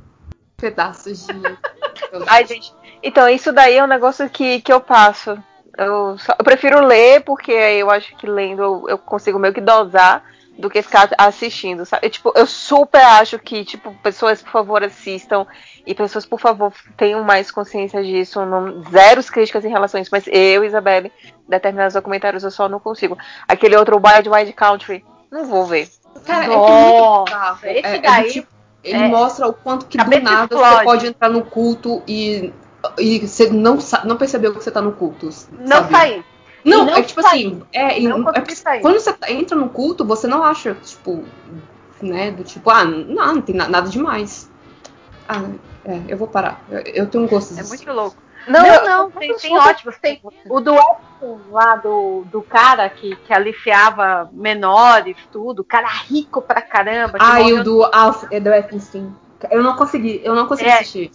pedaços 0.56 1.26
de. 1.26 1.34
Ai, 2.26 2.46
gente. 2.46 2.72
Então, 3.02 3.28
isso 3.28 3.52
daí 3.52 3.76
é 3.76 3.84
um 3.84 3.88
negócio 3.88 4.28
que, 4.30 4.60
que 4.60 4.72
eu 4.72 4.80
passo. 4.80 5.36
Eu, 5.77 6.19
só- 6.19 6.35
eu 6.39 6.44
prefiro 6.44 6.85
ler, 6.85 7.23
porque 7.24 7.53
aí 7.53 7.81
eu 7.81 7.90
acho 7.90 8.15
que 8.16 8.27
lendo 8.27 8.62
eu, 8.62 8.85
eu 8.89 8.99
consigo 8.99 9.39
meio 9.39 9.55
que 9.55 9.61
dosar 9.61 10.23
do 10.59 10.69
que 10.69 10.82
ficar 10.82 11.09
assistindo, 11.16 11.86
sabe? 11.86 12.07
Eu, 12.07 12.11
tipo, 12.11 12.32
eu 12.36 12.47
super 12.47 13.01
acho 13.03 13.39
que, 13.39 13.65
tipo, 13.65 13.93
pessoas, 14.03 14.43
por 14.43 14.51
favor, 14.53 14.85
assistam. 14.85 15.47
E 15.86 15.94
pessoas, 15.94 16.27
por 16.27 16.39
favor, 16.39 16.73
tenham 16.97 17.24
mais 17.24 17.51
consciência 17.51 18.05
disso. 18.05 18.44
Não, 18.44 18.82
zeros 18.90 19.31
críticas 19.31 19.65
em 19.65 19.70
relação 19.70 19.99
a 19.99 20.03
isso. 20.03 20.11
Mas 20.12 20.24
eu, 20.31 20.62
Isabelle, 20.62 21.11
determinados 21.49 21.94
documentários 21.94 22.44
eu 22.44 22.51
só 22.51 22.69
não 22.69 22.78
consigo. 22.78 23.16
Aquele 23.49 23.77
outro 23.77 23.97
Wild 23.97 24.28
Wild 24.28 24.53
Country, 24.53 25.03
não 25.31 25.47
vou 25.47 25.65
ver. 25.65 25.89
Cara, 26.27 26.44
é 26.44 26.49
que 26.49 26.53
é 26.53 26.57
muito 26.59 26.69
Nossa, 26.69 27.24
bizarro. 27.24 27.59
esse 27.65 27.86
É- 27.86 27.94
é 27.94 27.97
do 27.97 28.03
daí 28.03 28.31
tipo- 28.32 28.49
ele 28.85 29.03
é- 29.05 29.09
mostra 29.09 29.49
o 29.49 29.53
quanto 29.55 29.86
que 29.86 29.97
do 29.97 30.20
nada 30.20 30.47
você 30.55 30.62
explode. 30.62 30.85
pode 30.85 31.07
entrar 31.07 31.28
no 31.31 31.43
culto 31.44 32.03
e, 32.07 32.53
e 32.98 33.26
você 33.26 33.48
não, 33.50 33.78
não 34.04 34.16
percebeu 34.16 34.52
que 34.54 34.62
você 34.62 34.70
tá 34.70 34.80
no 34.82 34.92
culto. 34.92 35.26
não 35.50 35.66
sabe? 35.66 35.92
saí. 35.92 36.24
Não, 36.64 36.84
não 36.86 36.94
é 36.96 37.02
tipo 37.02 37.20
saí. 37.22 37.46
assim, 37.46 37.62
é, 37.72 38.00
e- 38.00 38.06
Não 38.09 38.18
é 38.30 38.80
quando 38.80 38.98
você 39.00 39.12
tá- 39.12 39.30
entra 39.30 39.56
no 39.56 39.68
culto, 39.68 40.04
você 40.04 40.26
não 40.28 40.44
acha, 40.44 40.74
tipo, 40.74 41.24
né, 42.00 42.30
do 42.30 42.44
tipo, 42.44 42.70
ah, 42.70 42.84
não, 42.84 43.34
não 43.34 43.40
tem 43.42 43.54
na- 43.54 43.68
nada 43.68 43.88
demais. 43.88 44.48
Ah, 45.28 45.42
é, 45.84 46.00
eu 46.09 46.16
vou 46.16 46.28
parar. 46.28 46.60
Eu, 46.70 46.78
eu 46.80 47.06
tenho 47.06 47.24
um 47.24 47.26
gosto 47.28 47.52
É 47.52 47.56
disso. 47.56 47.68
muito 47.68 47.92
louco. 47.92 48.16
Não, 48.46 48.64
eu- 48.66 48.84
não, 48.84 49.10
tem, 49.10 49.34
tem 49.36 49.56
ótimos. 49.56 49.96
Tem 49.98 50.20
o 50.48 50.60
do 50.60 50.74
Epstein 50.74 51.40
lá 51.50 51.76
do, 51.76 52.24
do 52.30 52.42
cara 52.42 52.88
que, 52.90 53.14
que 53.16 53.32
aliciava 53.32 54.28
menores, 54.32 55.16
tudo. 55.30 55.62
Cara 55.62 55.86
rico 55.88 56.42
pra 56.42 56.60
caramba. 56.60 57.18
Ah, 57.20 57.40
e 57.40 57.52
o 57.52 57.62
do 57.62 57.84
Alf, 57.84 58.24
é 58.32 58.40
do 58.40 58.50
Epstein. 58.52 59.14
Eu 59.50 59.62
não 59.62 59.74
consegui, 59.76 60.20
eu 60.24 60.34
não 60.34 60.46
consegui 60.46 60.70
É. 60.70 60.74
assistir. 60.80 61.10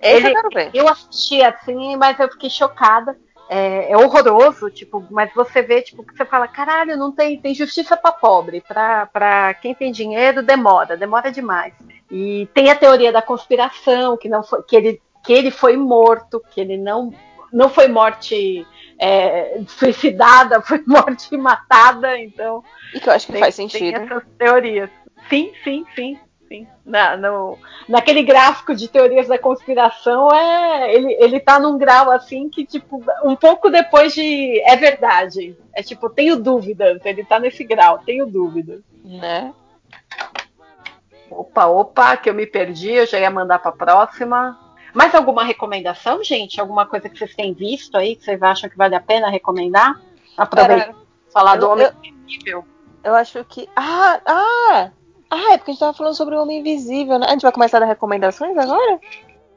Esse 0.00 0.16
Ele- 0.16 0.28
eu 0.28 0.32
quero 0.34 0.48
ver. 0.50 0.70
Eu 0.74 0.88
assisti 0.88 1.42
assim, 1.42 1.96
mas 1.96 2.18
eu 2.18 2.28
fiquei 2.30 2.50
chocada. 2.50 3.16
É, 3.50 3.92
é 3.92 3.96
horroroso, 3.96 4.68
tipo, 4.68 5.06
mas 5.10 5.32
você 5.34 5.62
vê, 5.62 5.80
tipo, 5.80 6.04
que 6.04 6.14
você 6.14 6.22
fala, 6.26 6.46
caralho, 6.46 6.98
não 6.98 7.10
tem, 7.10 7.40
tem 7.40 7.54
justiça 7.54 7.96
pra 7.96 8.12
pobre, 8.12 8.60
pra, 8.60 9.06
pra 9.06 9.54
quem 9.54 9.74
tem 9.74 9.90
dinheiro 9.90 10.42
demora, 10.42 10.98
demora 10.98 11.32
demais. 11.32 11.72
E 12.10 12.46
tem 12.52 12.70
a 12.70 12.74
teoria 12.76 13.10
da 13.10 13.22
conspiração, 13.22 14.18
que 14.18 14.28
não 14.28 14.42
foi, 14.42 14.62
que 14.64 14.76
ele, 14.76 15.00
que 15.24 15.32
ele 15.32 15.50
foi 15.50 15.78
morto, 15.78 16.42
que 16.50 16.60
ele 16.60 16.76
não, 16.76 17.10
não 17.50 17.70
foi 17.70 17.88
morte 17.88 18.66
é, 19.00 19.62
suicidada, 19.66 20.60
foi 20.62 20.82
morte 20.86 21.34
matada, 21.34 22.18
então 22.18 22.62
E 22.92 23.00
que 23.00 23.08
eu 23.08 23.14
acho 23.14 23.26
que 23.26 23.32
tem, 23.32 23.40
faz 23.40 23.56
tem 23.56 23.68
sentido. 23.70 23.96
essas 23.98 24.24
teorias. 24.38 24.90
Sim, 25.30 25.50
sim, 25.64 25.86
sim. 25.94 26.18
Sim. 26.48 26.66
Na, 26.84 27.16
no, 27.16 27.58
naquele 27.88 28.22
gráfico 28.22 28.74
de 28.74 28.88
teorias 28.88 29.28
da 29.28 29.38
conspiração, 29.38 30.28
é, 30.34 30.94
ele, 30.94 31.12
ele 31.20 31.38
tá 31.40 31.60
num 31.60 31.76
grau 31.78 32.10
assim 32.10 32.48
que, 32.48 32.64
tipo, 32.64 33.04
um 33.24 33.36
pouco 33.36 33.70
depois 33.70 34.14
de. 34.14 34.60
É 34.62 34.74
verdade. 34.76 35.56
É 35.74 35.82
tipo, 35.82 36.08
tenho 36.10 36.36
dúvidas. 36.36 37.00
Ele 37.04 37.24
tá 37.24 37.38
nesse 37.38 37.62
grau, 37.62 37.98
tenho 37.98 38.26
dúvidas. 38.26 38.80
Né? 39.04 39.52
Opa, 41.30 41.66
opa, 41.66 42.16
que 42.16 42.30
eu 42.30 42.34
me 42.34 42.46
perdi, 42.46 42.92
eu 42.92 43.06
já 43.06 43.18
ia 43.18 43.30
mandar 43.30 43.58
pra 43.58 43.70
próxima. 43.70 44.58
Mais 44.94 45.14
alguma 45.14 45.44
recomendação, 45.44 46.24
gente? 46.24 46.60
Alguma 46.60 46.86
coisa 46.86 47.08
que 47.08 47.18
vocês 47.18 47.34
têm 47.34 47.52
visto 47.52 47.96
aí 47.96 48.16
que 48.16 48.24
vocês 48.24 48.42
acham 48.42 48.70
que 48.70 48.76
vale 48.76 48.94
a 48.94 49.00
pena 49.00 49.28
recomendar? 49.28 50.00
Aproveitar 50.36 50.94
falar 51.30 51.56
do 51.56 51.66
eu- 51.66 51.70
Homem 51.70 51.86
eu- 52.46 52.64
eu 53.04 53.14
acho 53.14 53.44
que. 53.44 53.68
Ah, 53.76 54.20
ah! 54.26 54.90
Ah, 55.30 55.52
é 55.52 55.58
porque 55.58 55.70
a 55.70 55.74
gente 55.74 55.80
tava 55.80 55.92
falando 55.94 56.16
sobre 56.16 56.34
o 56.34 56.42
Homem 56.42 56.60
Invisível, 56.60 57.18
né? 57.18 57.26
A 57.26 57.30
gente 57.32 57.42
vai 57.42 57.52
começar 57.52 57.76
a 57.76 57.80
dar 57.80 57.86
recomendações 57.86 58.56
agora? 58.56 58.98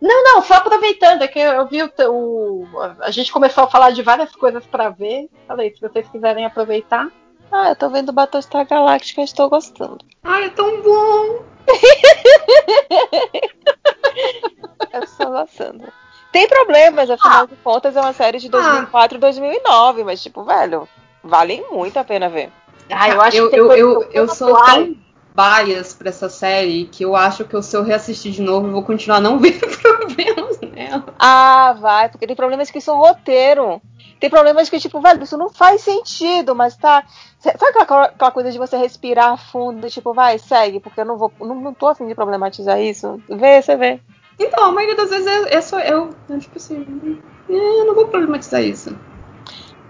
Não, 0.02 0.24
não, 0.24 0.42
só 0.42 0.56
aproveitando, 0.56 1.22
é 1.22 1.28
que 1.28 1.40
eu 1.40 1.66
vi 1.68 1.84
o, 1.84 1.92
o- 2.10 2.68
A 3.02 3.12
gente 3.12 3.32
começou 3.32 3.64
a 3.64 3.68
falar 3.70 3.92
de 3.92 4.02
várias 4.02 4.36
coisas 4.36 4.66
pra 4.66 4.90
ver. 4.90 5.30
Falei, 5.48 5.74
se 5.74 5.80
vocês 5.80 6.08
quiserem 6.10 6.46
aproveitar. 6.46 7.08
Ah, 7.52 7.70
eu 7.70 7.76
tô 7.76 7.90
vendo 7.90 8.12
Battlestar 8.12 8.68
Galactica 8.68 9.22
e 9.22 9.26
estou 9.26 9.50
gostando. 9.50 10.00
Ai, 10.24 10.46
é 10.46 10.50
tão 10.50 10.82
bom! 10.82 11.44
Eu 14.94 15.04
estou 15.04 15.28
gostando. 15.32 15.84
Tem 16.32 16.48
problemas, 16.48 17.10
afinal 17.10 17.46
de 17.48 17.56
contas, 17.58 17.96
é 17.96 18.02
uma 18.02 18.14
série 18.14 18.40
de 18.40 18.50
2004 18.50 19.18
e 19.18 19.22
2009, 19.22 20.04
mas, 20.04 20.22
tipo, 20.24 20.44
velho, 20.44 20.88
vale 21.24 21.64
muito 21.72 21.98
a 21.98 22.04
pena 22.04 22.30
ver. 22.30 22.50
Ah, 22.90 23.10
eu 23.10 23.22
acho 23.22 23.38
eu, 23.38 23.46
que 23.46 23.52
tem 23.52 23.60
eu, 23.60 23.72
eu, 23.74 24.04
eu 24.12 24.28
sou 24.30 24.54
tão 24.64 24.96
bias 25.36 25.94
pra 25.94 26.10
essa 26.10 26.30
série 26.30 26.86
que 26.86 27.04
eu 27.04 27.16
acho 27.16 27.46
que 27.46 27.62
se 27.62 27.76
eu 27.76 27.84
reassistir 27.84 28.32
de 28.32 28.42
novo, 28.42 28.68
eu 28.68 28.72
vou 28.72 28.84
continuar 28.84 29.20
não 29.20 29.38
vendo 29.40 29.66
problemas 29.78 30.60
nela. 30.62 30.92
ela. 30.92 31.06
Ah, 31.18 31.76
vai, 31.80 32.10
porque 32.10 32.28
tem 32.28 32.36
problemas 32.36 32.70
que 32.70 32.82
são 32.82 32.98
roteiro. 32.98 33.82
Tem 34.20 34.30
problemas 34.30 34.70
que, 34.70 34.80
tipo, 34.80 35.02
velho, 35.02 35.24
isso 35.24 35.36
não 35.36 35.50
faz 35.50 35.82
sentido, 35.82 36.56
mas 36.56 36.78
tá. 36.78 37.04
Sabe 37.40 37.80
aquela, 37.80 38.04
aquela 38.04 38.32
coisa 38.32 38.52
de 38.52 38.60
você 38.60 38.78
respirar 38.78 39.36
fundo, 39.52 39.90
tipo, 39.90 40.14
vai, 40.14 40.38
segue, 40.38 40.80
porque 40.80 41.02
eu 41.02 41.06
não 41.06 41.18
vou. 41.18 41.32
Não, 41.40 41.56
não 41.56 41.74
tô 41.74 41.88
afim 41.88 42.08
de 42.08 42.14
problematizar 42.14 42.80
isso. 42.80 43.20
Vê, 43.28 43.62
você 43.62 43.76
vê. 43.76 44.00
Então, 44.40 44.66
a 44.66 44.72
maioria 44.72 44.96
das 44.96 45.10
vezes 45.10 45.26
é, 45.26 45.56
é 45.56 45.62
só 45.62 45.80
eu. 45.80 46.12
Eu, 46.30 46.40
tipo 46.40 46.58
assim, 46.58 47.20
é, 47.50 47.54
eu 47.54 47.86
não 47.86 47.96
vou 47.96 48.08
problematizar 48.08 48.62
isso. 48.62 48.96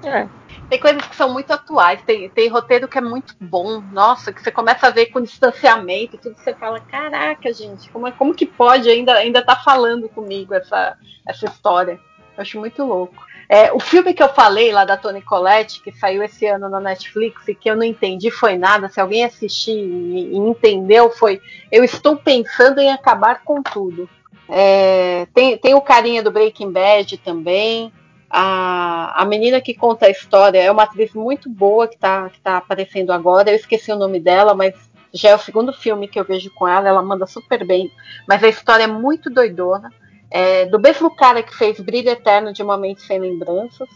É. 0.03 0.27
Tem 0.71 0.79
coisas 0.79 1.05
que 1.05 1.17
são 1.17 1.33
muito 1.33 1.51
atuais, 1.51 2.01
tem, 2.03 2.29
tem 2.29 2.47
roteiro 2.47 2.87
que 2.87 2.97
é 2.97 3.01
muito 3.01 3.35
bom, 3.41 3.81
nossa, 3.91 4.31
que 4.31 4.41
você 4.41 4.49
começa 4.49 4.87
a 4.87 4.89
ver 4.89 5.07
com 5.07 5.19
distanciamento, 5.19 6.17
tudo 6.17 6.37
você 6.37 6.53
fala, 6.53 6.79
caraca, 6.79 7.51
gente, 7.51 7.89
como, 7.89 8.07
é- 8.07 8.13
como 8.13 8.33
que 8.33 8.45
pode 8.45 8.89
ainda 8.89 9.15
ainda 9.15 9.43
tá 9.43 9.53
falando 9.57 10.07
comigo 10.07 10.53
essa, 10.53 10.95
essa 11.27 11.45
história? 11.45 11.99
Eu 12.37 12.41
acho 12.41 12.57
muito 12.57 12.85
louco. 12.85 13.21
É, 13.49 13.73
o 13.73 13.81
filme 13.81 14.13
que 14.13 14.23
eu 14.23 14.29
falei 14.29 14.71
lá 14.71 14.85
da 14.85 14.95
Toni 14.95 15.21
Collette, 15.21 15.81
que 15.81 15.91
saiu 15.91 16.23
esse 16.23 16.45
ano 16.45 16.69
na 16.69 16.79
Netflix 16.79 17.49
e 17.49 17.53
que 17.53 17.69
eu 17.69 17.75
não 17.75 17.83
entendi 17.83 18.31
foi 18.31 18.57
nada, 18.57 18.87
se 18.87 19.01
alguém 19.01 19.25
assistir 19.25 19.75
e, 19.75 20.31
e 20.31 20.37
entendeu, 20.37 21.11
foi 21.11 21.41
Eu 21.69 21.83
Estou 21.83 22.15
Pensando 22.15 22.79
em 22.79 22.89
Acabar 22.89 23.41
com 23.43 23.61
Tudo. 23.61 24.09
É, 24.47 25.27
tem, 25.33 25.57
tem 25.57 25.73
o 25.73 25.81
carinha 25.81 26.23
do 26.23 26.31
Breaking 26.31 26.71
Bad 26.71 27.17
também. 27.17 27.91
A, 28.33 29.21
a 29.21 29.25
menina 29.25 29.59
que 29.59 29.73
conta 29.73 30.05
a 30.05 30.09
história 30.09 30.57
é 30.61 30.71
uma 30.71 30.83
atriz 30.83 31.13
muito 31.13 31.49
boa 31.49 31.87
que 31.87 31.95
está 31.95 32.29
que 32.29 32.39
tá 32.39 32.57
aparecendo 32.57 33.11
agora. 33.11 33.49
Eu 33.49 33.55
esqueci 33.55 33.91
o 33.91 33.97
nome 33.97 34.19
dela, 34.19 34.53
mas 34.53 34.73
já 35.13 35.31
é 35.31 35.35
o 35.35 35.39
segundo 35.39 35.73
filme 35.73 36.07
que 36.07 36.17
eu 36.19 36.23
vejo 36.23 36.49
com 36.55 36.67
ela. 36.67 36.87
Ela 36.87 37.01
manda 37.03 37.25
super 37.27 37.65
bem. 37.65 37.91
Mas 38.27 38.41
a 38.43 38.47
história 38.47 38.83
é 38.85 38.87
muito 38.87 39.29
doidona. 39.29 39.89
É, 40.29 40.65
do 40.65 40.79
mesmo 40.79 41.13
cara 41.13 41.43
que 41.43 41.53
fez 41.53 41.77
Brilho 41.81 42.09
Eterno 42.09 42.53
de 42.53 42.63
Uma 42.63 42.77
Mente 42.77 43.01
Sem 43.01 43.19
Lembranças. 43.19 43.89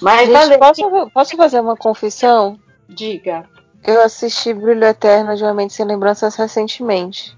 Mas 0.00 0.28
Gente, 0.28 0.32
valeu. 0.32 0.58
posso, 0.60 1.10
posso 1.10 1.36
fazer 1.36 1.60
uma 1.60 1.76
confissão? 1.76 2.56
diga. 2.88 3.44
Eu 3.84 4.00
assisti 4.02 4.54
Brilho 4.54 4.84
Eterno 4.84 5.34
de 5.34 5.42
Uma 5.42 5.54
Mente 5.54 5.74
Sem 5.74 5.84
Lembranças 5.84 6.36
recentemente. 6.36 7.36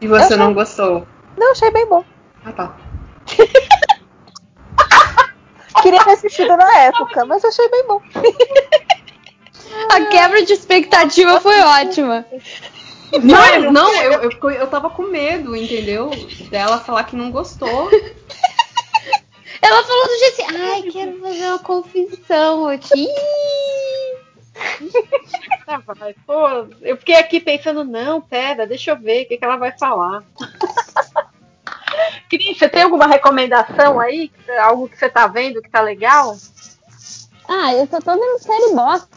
E 0.00 0.08
você 0.08 0.34
não 0.34 0.52
gostou? 0.52 1.06
Não, 1.38 1.52
achei 1.52 1.70
bem 1.70 1.86
bom. 1.86 2.04
Ah, 2.44 2.52
tá. 2.52 2.76
Queria 5.82 6.04
ter 6.04 6.10
assistido 6.12 6.56
na 6.56 6.78
época, 6.78 7.24
mas 7.24 7.44
achei 7.44 7.68
bem 7.68 7.86
bom. 7.86 8.00
A 9.90 10.06
quebra 10.06 10.44
de 10.44 10.52
expectativa 10.52 11.40
foi 11.40 11.60
ótima. 11.60 12.26
Não, 13.22 13.72
não, 13.72 13.94
eu, 14.02 14.30
eu, 14.30 14.50
eu 14.50 14.66
tava 14.68 14.90
com 14.90 15.02
medo, 15.02 15.56
entendeu? 15.56 16.10
Dela 16.50 16.78
falar 16.78 17.04
que 17.04 17.16
não 17.16 17.30
gostou. 17.30 17.90
Ela 19.62 19.84
falou 19.84 20.06
do 20.06 20.18
jeito 20.18 20.42
assim, 20.42 20.56
ai, 20.56 20.82
quero 20.90 21.20
fazer 21.20 21.46
uma 21.46 21.58
confissão 21.58 22.68
aqui. 22.68 23.08
Tá, 25.64 25.78
vai. 25.86 26.14
Pô, 26.26 26.66
eu 26.82 26.96
fiquei 26.96 27.14
aqui 27.14 27.40
pensando, 27.40 27.84
não, 27.84 28.20
pera, 28.20 28.66
deixa 28.66 28.90
eu 28.90 28.96
ver 28.98 29.22
o 29.22 29.28
que, 29.28 29.38
que 29.38 29.44
ela 29.44 29.56
vai 29.56 29.72
falar. 29.78 30.24
Cris, 32.28 32.58
você 32.58 32.68
tem 32.68 32.82
alguma 32.82 33.06
recomendação 33.06 33.98
aí? 34.00 34.30
Algo 34.60 34.88
que 34.88 34.96
você 34.96 35.08
tá 35.08 35.26
vendo 35.26 35.62
que 35.62 35.70
tá 35.70 35.80
legal? 35.80 36.36
Ah, 37.48 37.74
eu 37.74 37.86
só 37.86 38.00
tô 38.00 38.12
vendo 38.12 38.38
série 38.38 38.74
bosta. 38.74 39.08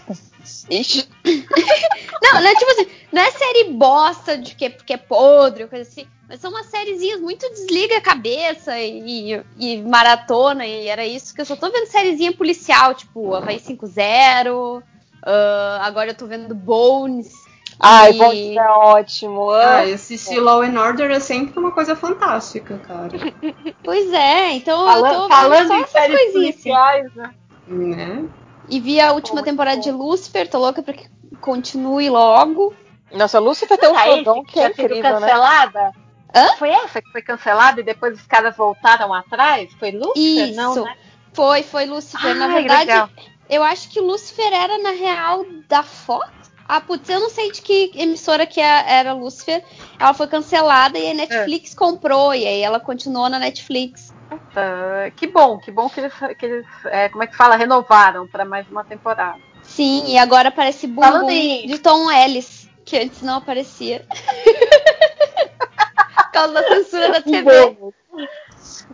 Ixi. 0.69 1.07
Não, 2.21 2.41
não 2.41 2.47
é 2.47 2.55
tipo 2.55 2.71
assim, 2.71 2.87
não 3.11 3.21
é 3.21 3.31
série 3.31 3.65
bosta 3.71 4.37
de 4.37 4.55
que 4.55 4.69
porque 4.69 4.93
é 4.93 4.97
podre, 4.97 5.63
ou 5.63 5.69
coisa 5.69 5.87
assim. 5.87 6.07
Mas 6.27 6.39
são 6.39 6.49
umas 6.49 6.65
sériezinhas 6.67 7.19
muito 7.19 7.47
desliga 7.49 7.97
a 7.97 8.01
cabeça 8.01 8.79
e, 8.79 9.43
e 9.57 9.81
maratona, 9.83 10.65
e 10.65 10.87
era 10.87 11.05
isso 11.05 11.33
que 11.33 11.41
eu 11.41 11.45
só 11.45 11.55
tô 11.55 11.69
vendo 11.69 11.87
sériezinha 11.87 12.33
policial, 12.33 12.95
tipo 12.95 13.35
Havaí 13.35 13.59
5-0. 13.59 14.81
ah, 15.21 15.79
agora 15.83 16.11
eu 16.11 16.15
tô 16.15 16.25
vendo 16.25 16.55
Bones. 16.55 17.42
Ai, 17.83 18.11
e- 18.11 18.17
bom, 18.17 18.31
isso 18.33 18.59
é 18.59 18.69
ótimo. 18.71 19.49
Ah, 19.51 19.77
Ah, 19.77 19.85
e 19.85 19.93
assistir 19.93 20.39
Law 20.39 20.61
and 20.61 20.79
Order 20.79 21.11
é 21.11 21.19
sempre 21.19 21.59
uma 21.59 21.71
coisa 21.71 21.95
fantástica, 21.95 22.77
cara. 22.79 23.09
Pois 23.83 24.11
é, 24.13 24.51
então 24.53 24.79
eu 24.79 24.85
Fala- 24.93 25.13
tô 25.21 25.27
falando 25.27 25.57
vendo 25.57 25.67
só 25.67 25.73
em 25.75 25.81
essas 25.81 25.91
séries 25.91 26.19
assim. 26.21 26.31
policiais, 26.33 27.13
né? 27.15 27.33
Né? 27.67 28.25
E 28.69 28.79
vi 28.79 28.99
a 29.01 29.11
última 29.11 29.35
Muito 29.35 29.45
temporada 29.45 29.75
bom. 29.77 29.81
de 29.83 29.91
Lucifer, 29.91 30.49
tô 30.49 30.57
louca 30.59 30.81
pra 30.81 30.93
que 30.93 31.07
continue 31.41 32.09
logo. 32.09 32.73
Nossa, 33.11 33.39
Lúcifer 33.39 33.77
tem 33.77 33.89
um 33.89 33.95
Ah, 33.97 34.03
fodão 34.03 34.43
que 34.43 34.59
é 34.59 34.69
tinha 34.69 34.73
sido 34.73 34.85
incrível, 34.93 35.19
né? 35.19 35.27
cancelada? 35.27 35.91
Hã? 36.35 36.47
Foi 36.57 36.69
essa 36.69 37.01
que 37.01 37.11
foi 37.11 37.21
cancelada 37.21 37.81
e 37.81 37.83
depois 37.83 38.15
os 38.19 38.25
caras 38.25 38.55
voltaram 38.55 39.13
atrás? 39.13 39.71
Foi 39.73 39.91
Lúcifer? 39.91 40.49
Isso. 40.49 40.55
Não, 40.55 40.83
né? 40.83 40.95
Foi, 41.33 41.61
foi 41.63 41.85
Lucifer. 41.85 42.35
Na 42.35 42.45
Ai, 42.47 42.53
verdade, 42.53 42.85
legal. 42.89 43.09
eu 43.49 43.63
acho 43.63 43.89
que 43.89 43.99
Lucifer 43.99 44.51
era, 44.51 44.77
na 44.79 44.91
real, 44.91 45.45
da 45.67 45.83
Fox. 45.83 46.42
Ah, 46.67 46.79
putz, 46.81 47.09
eu 47.09 47.19
não 47.19 47.29
sei 47.29 47.51
de 47.51 47.61
que 47.61 47.91
emissora 47.95 48.45
que 48.45 48.59
é- 48.61 48.85
era 48.87 49.13
Lucifer. 49.13 49.63
Ela 49.99 50.13
foi 50.13 50.27
cancelada 50.27 50.97
e 50.97 51.11
a 51.11 51.13
Netflix 51.13 51.73
comprou. 51.73 52.33
E 52.33 52.45
aí 52.47 52.61
ela 52.61 52.79
continuou 52.79 53.29
na 53.29 53.37
Netflix. 53.39 54.13
Ah, 54.55 55.11
que 55.15 55.27
bom, 55.27 55.59
que 55.59 55.69
bom 55.71 55.89
que 55.89 55.99
eles, 55.99 56.13
que 56.39 56.45
eles 56.45 56.65
é, 56.85 57.09
como 57.09 57.23
é 57.23 57.27
que 57.27 57.35
fala, 57.35 57.55
renovaram 57.55 58.27
para 58.27 58.45
mais 58.45 58.67
uma 58.69 58.83
temporada. 58.83 59.37
Sim, 59.61 60.03
e 60.07 60.17
agora 60.17 60.49
aparece 60.49 60.87
Bum 60.87 61.01
Falando 61.01 61.21
Bum 61.25 61.29
em- 61.31 61.67
de 61.67 61.77
Tom 61.79 62.09
Ellis, 62.11 62.67
que 62.85 62.97
antes 62.97 63.21
não 63.21 63.35
aparecia. 63.37 64.05
Por 66.15 66.31
causa 66.31 66.53
da 66.53 66.63
censura 66.67 67.09
da 67.11 67.21
TV. 67.21 67.77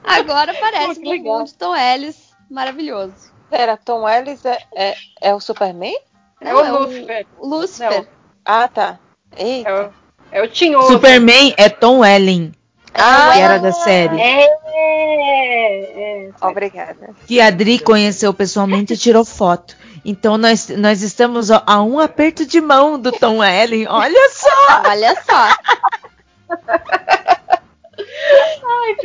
Agora 0.03 0.51
aparece 0.51 0.95
Que 0.95 1.05
Bum 1.05 1.09
legal. 1.11 1.37
Bum 1.39 1.43
de 1.45 1.53
Tom 1.53 1.75
Ellis. 1.75 2.29
Maravilhoso. 2.49 3.13
Pera, 3.49 3.77
Tom 3.77 4.07
Ellis 4.07 4.43
é, 4.45 4.59
é, 4.75 4.95
é 5.21 5.33
o 5.33 5.39
Superman? 5.39 5.95
É 6.41 6.53
Não, 6.53 6.75
o 6.75 6.79
Lucifer. 6.85 7.25
O 7.39 7.47
Lucifer. 7.47 8.07
Ah, 8.45 8.67
tá. 8.67 8.99
Eita. 9.35 9.69
É 9.69 9.73
o, 9.73 9.89
é 10.31 10.41
o 10.43 10.47
Tinhoso. 10.47 10.93
Superman 10.93 11.53
é 11.57 11.69
Tom 11.69 11.99
Welling, 11.99 12.51
Ah, 12.93 13.31
que 13.33 13.39
era 13.39 13.57
da 13.59 13.71
série. 13.71 14.19
É, 14.19 14.45
é. 14.45 16.29
Obrigada. 16.41 17.09
Que 17.27 17.39
a 17.41 17.47
Adri 17.47 17.79
conheceu 17.79 18.33
pessoalmente 18.33 18.93
e 18.93 18.97
tirou 18.97 19.25
foto. 19.25 19.75
Então 20.05 20.37
nós, 20.37 20.69
nós 20.69 21.01
estamos 21.01 21.49
ó, 21.49 21.61
a 21.65 21.83
um 21.83 21.99
aperto 21.99 22.45
de 22.45 22.61
mão 22.61 22.97
do 22.97 23.11
Tom 23.11 23.39
Welling. 23.39 23.85
Olha 23.87 24.29
só! 24.31 24.81
Olha 24.87 25.15
só. 25.23 25.49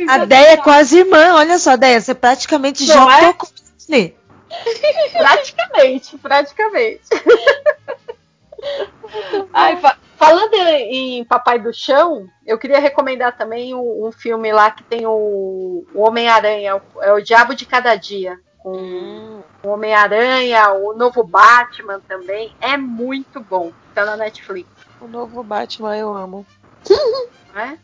A 0.07 0.25
Deia 0.25 0.51
é 0.53 0.57
quase 0.57 0.99
irmã. 0.99 1.33
Olha 1.35 1.59
só, 1.59 1.75
Deia, 1.75 1.99
você 1.99 2.13
praticamente 2.13 2.85
já 2.85 2.95
Não 2.95 3.11
é? 3.11 3.33
tocou. 3.33 3.49
Praticamente, 5.13 6.17
praticamente. 6.17 7.01
Ai, 9.53 9.77
fa- 9.77 9.97
falando 10.17 10.53
em 10.55 11.23
Papai 11.25 11.59
do 11.59 11.73
Chão, 11.73 12.27
eu 12.45 12.57
queria 12.57 12.79
recomendar 12.79 13.35
também 13.37 13.73
um, 13.73 14.05
um 14.07 14.11
filme 14.11 14.51
lá 14.51 14.71
que 14.71 14.83
tem 14.83 15.05
o, 15.05 15.85
o 15.93 16.01
Homem-Aranha, 16.01 16.75
o- 16.77 17.01
é 17.03 17.13
o 17.13 17.21
Diabo 17.21 17.55
de 17.55 17.65
Cada 17.65 17.95
Dia. 17.95 18.37
Com 18.59 18.71
Hum, 18.77 19.43
o 19.63 19.67
Homem-Aranha, 19.69 20.71
o 20.73 20.93
novo 20.93 21.23
Batman 21.23 21.99
também. 22.07 22.51
É 22.59 22.75
muito 22.77 23.39
bom. 23.41 23.71
Tá 23.93 24.03
na 24.05 24.17
Netflix, 24.17 24.67
o 24.99 25.07
novo 25.07 25.43
Batman 25.43 25.95
eu 25.95 26.13
amo. 26.15 26.45
é? 27.55 27.77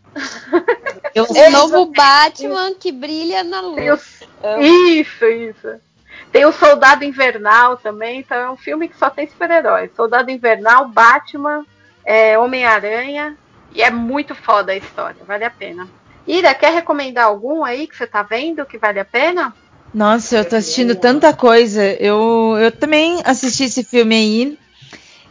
Eu 1.15 1.23
O 1.29 1.49
novo 1.51 1.85
Batman 1.85 2.73
que 2.75 2.91
brilha 2.91 3.43
na 3.43 3.61
luz. 3.61 4.19
Isso, 4.59 5.25
isso. 5.25 5.79
Tem 6.31 6.45
o 6.45 6.51
Soldado 6.53 7.03
Invernal 7.03 7.77
também, 7.77 8.19
então 8.19 8.37
é 8.37 8.49
um 8.49 8.57
filme 8.57 8.87
que 8.87 8.97
só 8.97 9.09
tem 9.09 9.27
super-heróis. 9.27 9.91
Soldado 9.95 10.31
Invernal, 10.31 10.87
Batman, 10.87 11.65
é, 12.05 12.37
Homem-Aranha, 12.37 13.37
e 13.73 13.81
é 13.81 13.91
muito 13.91 14.33
foda 14.33 14.71
a 14.71 14.77
história, 14.77 15.23
vale 15.25 15.43
a 15.43 15.49
pena. 15.49 15.87
Ira, 16.27 16.53
quer 16.53 16.73
recomendar 16.73 17.25
algum 17.25 17.63
aí 17.63 17.87
que 17.87 17.97
você 17.97 18.07
tá 18.07 18.23
vendo 18.23 18.65
que 18.65 18.77
vale 18.77 18.99
a 18.99 19.05
pena? 19.05 19.53
Nossa, 19.93 20.37
eu 20.37 20.45
tô 20.45 20.55
assistindo 20.55 20.95
tanta 20.95 21.33
coisa. 21.33 21.83
Eu, 21.83 22.55
eu 22.57 22.71
também 22.71 23.21
assisti 23.25 23.65
esse 23.65 23.83
filme 23.83 24.15
aí. 24.15 24.57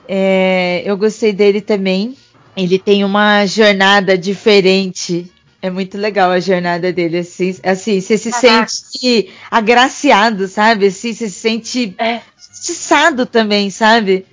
É, 0.07 0.83
eu 0.85 0.97
gostei 0.97 1.33
dele 1.33 1.61
também. 1.61 2.17
Ele 2.57 2.79
tem 2.79 3.05
uma 3.05 3.47
jornada 3.47 4.19
diferente. 4.19 5.33
É 5.63 5.69
muito 5.69 5.99
legal 5.99 6.31
a 6.31 6.41
jornada 6.41 6.93
dele, 6.93 7.19
assim, 7.19 7.55
assim 7.63 8.01
você 8.01 8.17
se 8.17 8.31
Caraca. 8.31 8.69
sente 8.69 9.31
agraciado, 9.51 10.49
sabe? 10.49 10.87
Assim, 10.87 11.13
você 11.13 11.29
se 11.29 11.39
sente 11.39 11.95
É. 11.99 12.21
justiçado 12.39 13.27
também, 13.27 13.71
sabe? 13.71 14.27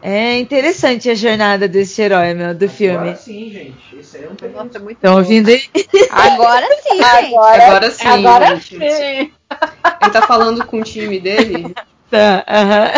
É 0.00 0.38
interessante 0.38 1.08
a 1.10 1.14
jornada 1.14 1.68
desse 1.68 2.00
herói, 2.02 2.34
meu, 2.34 2.54
do 2.54 2.68
filme. 2.68 2.96
Agora 3.10 3.16
sim, 3.16 3.50
gente. 3.50 3.96
Esse 4.00 4.16
aí 4.16 4.24
é 4.24 4.28
um 4.28 4.52
Nossa, 4.52 4.78
é 4.78 4.80
muito 4.80 4.96
Estão 4.96 5.16
ouvindo 5.16 5.48
aí? 5.48 5.62
Agora 6.10 6.66
sim, 6.82 6.96
gente. 6.96 7.36
Agora 7.36 7.90
sim. 7.90 8.08
Agora 8.08 8.60
sim. 8.60 8.78
Ele 8.80 10.10
tá 10.12 10.22
falando 10.26 10.64
com 10.66 10.80
o 10.80 10.82
time 10.82 11.20
dele. 11.20 11.72
Tá, 12.10 12.44
aham. 12.48 12.90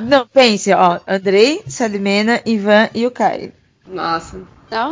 Não, 0.00 0.26
pense, 0.26 0.72
ó, 0.72 1.00
Andrei, 1.06 1.62
Salimena, 1.66 2.40
Ivan 2.46 2.88
e 2.94 3.06
o 3.06 3.10
Caio. 3.10 3.52
Nossa. 3.86 4.40
Não. 4.70 4.90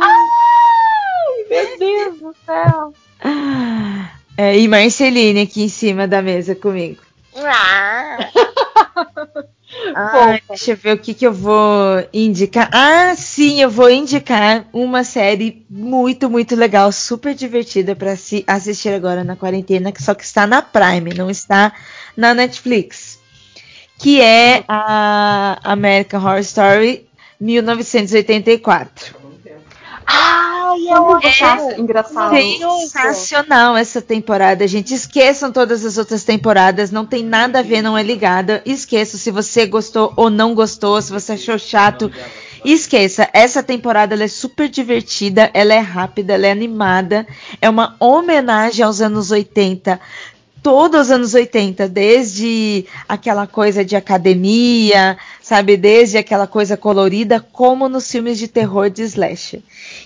Meu 1.49 1.77
Deus 1.79 2.19
do 2.19 2.35
céu. 2.45 2.93
Ah, 3.23 4.11
É, 4.37 4.57
e 4.59 4.67
Marceline 4.67 5.41
aqui 5.41 5.63
em 5.63 5.69
cima 5.69 6.07
da 6.07 6.21
mesa 6.21 6.55
comigo. 6.55 7.01
Ah, 7.35 8.17
Ai, 9.95 10.41
deixa 10.47 10.71
eu 10.71 10.77
ver 10.77 10.93
o 10.95 10.97
que, 10.97 11.13
que 11.13 11.25
eu 11.27 11.33
vou 11.33 12.07
indicar. 12.13 12.69
Ah, 12.71 13.13
sim, 13.15 13.61
eu 13.61 13.69
vou 13.69 13.89
indicar 13.89 14.65
uma 14.71 15.03
série 15.03 15.65
muito, 15.69 16.29
muito 16.29 16.55
legal, 16.55 16.91
super 16.91 17.33
divertida 17.35 17.95
para 17.95 18.15
se 18.15 18.43
assistir 18.47 18.89
agora 18.89 19.23
na 19.23 19.35
quarentena, 19.35 19.91
que 19.91 20.01
só 20.01 20.13
que 20.13 20.23
está 20.23 20.47
na 20.47 20.61
Prime, 20.61 21.13
não 21.13 21.29
está 21.29 21.73
na 22.15 22.33
Netflix. 22.33 23.19
Que 23.99 24.21
é 24.21 24.63
a 24.67 25.59
American 25.63 26.21
Horror 26.21 26.39
Story 26.39 27.07
1984. 27.39 29.26
Ai, 30.07 30.87
é 30.87 30.99
uma 30.99 31.19
É 31.21 31.79
engraçado. 31.79 32.35
Sensacional 32.35 33.75
essa 33.75 34.01
temporada, 34.01 34.65
gente. 34.65 34.93
Esqueçam 34.93 35.51
todas 35.51 35.83
as 35.83 35.97
outras 35.97 36.23
temporadas, 36.23 36.91
não 36.91 37.05
tem 37.05 37.23
nada 37.23 37.59
a 37.59 37.61
ver, 37.61 37.81
não 37.81 37.97
é 37.97 38.01
ligada. 38.01 38.61
Esqueça 38.65 39.17
se 39.17 39.29
você 39.29 39.65
gostou 39.65 40.13
ou 40.15 40.29
não 40.29 40.55
gostou, 40.55 41.01
se 41.01 41.11
você 41.11 41.33
achou 41.33 41.59
chato. 41.59 42.09
Esqueça, 42.63 43.29
essa 43.33 43.61
temporada 43.61 44.15
ela 44.15 44.23
é 44.23 44.27
super 44.27 44.67
divertida, 44.67 45.51
ela 45.53 45.73
é 45.73 45.79
rápida, 45.79 46.33
ela 46.33 46.47
é 46.47 46.51
animada, 46.51 47.27
é 47.61 47.69
uma 47.69 47.95
homenagem 47.99 48.83
aos 48.83 48.99
anos 48.99 49.29
80 49.29 49.99
todos 50.67 50.99
os 51.03 51.11
anos 51.11 51.33
80, 51.33 51.87
desde 51.87 52.85
aquela 53.07 53.47
coisa 53.47 53.85
de 53.85 53.95
academia, 53.95 55.17
sabe, 55.41 55.77
desde 55.77 56.17
aquela 56.17 56.45
coisa 56.45 56.75
colorida, 56.75 57.39
como 57.39 57.87
nos 57.87 58.11
filmes 58.11 58.37
de 58.37 58.49
terror 58.49 58.89
de 58.89 59.03
slasher. 59.03 59.61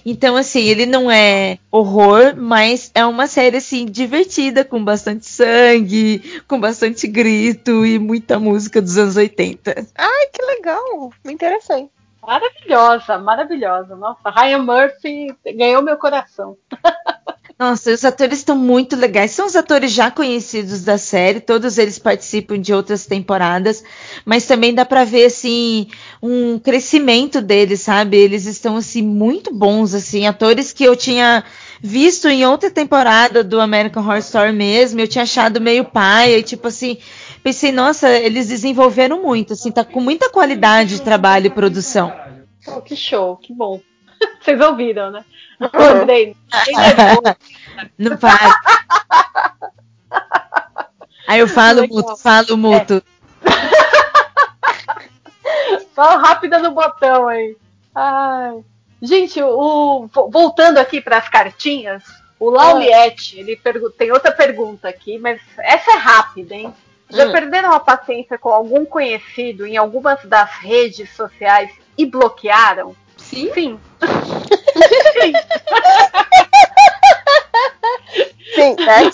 Então, 0.05 0.35
assim, 0.35 0.59
ele 0.59 0.85
não 0.85 1.09
é 1.09 1.57
horror, 1.71 2.35
mas 2.37 2.91
é 2.93 3.03
uma 3.03 3.25
série, 3.25 3.57
assim, 3.57 3.87
divertida, 3.87 4.63
com 4.63 4.85
bastante 4.85 5.25
sangue, 5.25 6.43
com 6.47 6.59
bastante 6.59 7.07
grito 7.07 7.83
e 7.83 7.97
muita 7.97 8.37
música 8.39 8.79
dos 8.79 8.99
anos 8.99 9.17
80. 9.17 9.87
Ai, 9.97 10.27
que 10.31 10.45
legal. 10.45 11.11
Me 11.25 11.33
interessei. 11.33 11.89
Maravilhosa, 12.21 13.17
maravilhosa. 13.17 13.95
Nossa, 13.95 14.29
Ryan 14.29 14.59
Murphy 14.59 15.35
ganhou 15.57 15.81
meu 15.81 15.97
coração. 15.97 16.55
Nossa, 17.61 17.93
os 17.93 18.03
atores 18.03 18.39
estão 18.39 18.57
muito 18.57 18.95
legais. 18.95 19.29
São 19.29 19.45
os 19.45 19.55
atores 19.55 19.91
já 19.91 20.09
conhecidos 20.09 20.83
da 20.83 20.97
série, 20.97 21.39
todos 21.39 21.77
eles 21.77 21.99
participam 21.99 22.59
de 22.59 22.73
outras 22.73 23.05
temporadas, 23.05 23.83
mas 24.25 24.47
também 24.47 24.73
dá 24.73 24.83
pra 24.83 25.03
ver 25.03 25.25
assim 25.25 25.87
um 26.23 26.57
crescimento 26.57 27.39
deles, 27.39 27.81
sabe? 27.81 28.17
Eles 28.17 28.47
estão 28.47 28.77
assim 28.77 29.03
muito 29.03 29.53
bons 29.53 29.93
assim, 29.93 30.25
atores 30.25 30.73
que 30.73 30.83
eu 30.83 30.95
tinha 30.95 31.43
visto 31.79 32.27
em 32.27 32.43
outra 32.47 32.71
temporada 32.71 33.43
do 33.43 33.61
American 33.61 34.01
Horror 34.01 34.17
Story 34.17 34.53
mesmo, 34.53 34.99
eu 34.99 35.07
tinha 35.07 35.21
achado 35.21 35.61
meio 35.61 35.85
paia 35.85 36.39
e 36.39 36.43
tipo 36.43 36.67
assim, 36.67 36.97
pensei, 37.43 37.71
nossa, 37.71 38.09
eles 38.09 38.47
desenvolveram 38.47 39.21
muito, 39.21 39.53
assim, 39.53 39.69
tá 39.69 39.85
com 39.85 40.01
muita 40.01 40.31
qualidade 40.31 40.95
de 40.95 41.01
trabalho 41.03 41.45
e 41.45 41.51
produção. 41.51 42.11
Oh, 42.67 42.81
que 42.81 42.95
show, 42.95 43.37
que 43.37 43.53
bom. 43.53 43.79
Vocês 44.41 44.59
ouviram, 44.61 45.11
né? 45.11 45.23
O 45.59 45.65
Andrei? 45.81 46.35
Não 47.97 48.17
para. 48.17 48.49
Aí 51.27 51.39
eu 51.39 51.47
falo 51.47 51.81
Legal. 51.81 51.97
muto, 51.97 52.17
falo 52.17 52.57
muto. 52.57 53.03
Só 55.95 56.17
rápida 56.17 56.59
no 56.59 56.71
botão 56.71 57.27
aí. 57.27 57.55
Ai. 57.95 58.63
Gente, 59.01 59.41
o, 59.41 60.07
vo- 60.11 60.29
voltando 60.29 60.77
aqui 60.77 60.99
para 61.01 61.17
as 61.17 61.29
cartinhas, 61.29 62.03
o 62.39 62.49
Lauliette, 62.49 63.39
ele 63.39 63.55
pergu- 63.55 63.89
tem 63.91 64.11
outra 64.11 64.31
pergunta 64.31 64.87
aqui, 64.89 65.17
mas 65.19 65.39
essa 65.59 65.91
é 65.91 65.95
rápida, 65.95 66.53
hein? 66.55 66.73
Já 67.09 67.27
Hum. 67.27 67.31
perderam 67.31 67.71
a 67.73 67.79
paciência 67.79 68.37
com 68.37 68.49
algum 68.49 68.85
conhecido 68.85 69.65
em 69.65 69.77
algumas 69.77 70.23
das 70.25 70.51
redes 70.55 71.09
sociais 71.15 71.71
e 71.97 72.05
bloquearam? 72.05 72.95
Sim. 73.31 73.49
Sim. 73.53 73.79
Sim, 78.55 78.75
Beth. 78.75 79.11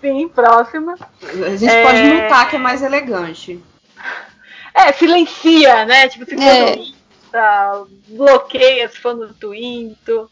Sim, 0.00 0.28
próxima. 0.28 0.96
A 1.22 1.56
gente 1.56 1.70
É. 1.72 1.82
pode 1.82 2.02
mutar 2.02 2.48
que 2.48 2.56
é 2.56 2.58
mais 2.58 2.82
elegante. 2.82 3.62
É, 4.74 4.92
silencia, 4.92 5.84
né? 5.86 6.08
Tipo, 6.08 6.24
se 6.26 6.36
for 6.36 6.42
É. 6.42 6.76
no 6.76 6.82
Insta, 6.82 7.86
bloqueia 8.08 8.88
se 8.88 8.98
for 8.98 9.14
no 9.14 9.32
Twitter. 9.34 10.24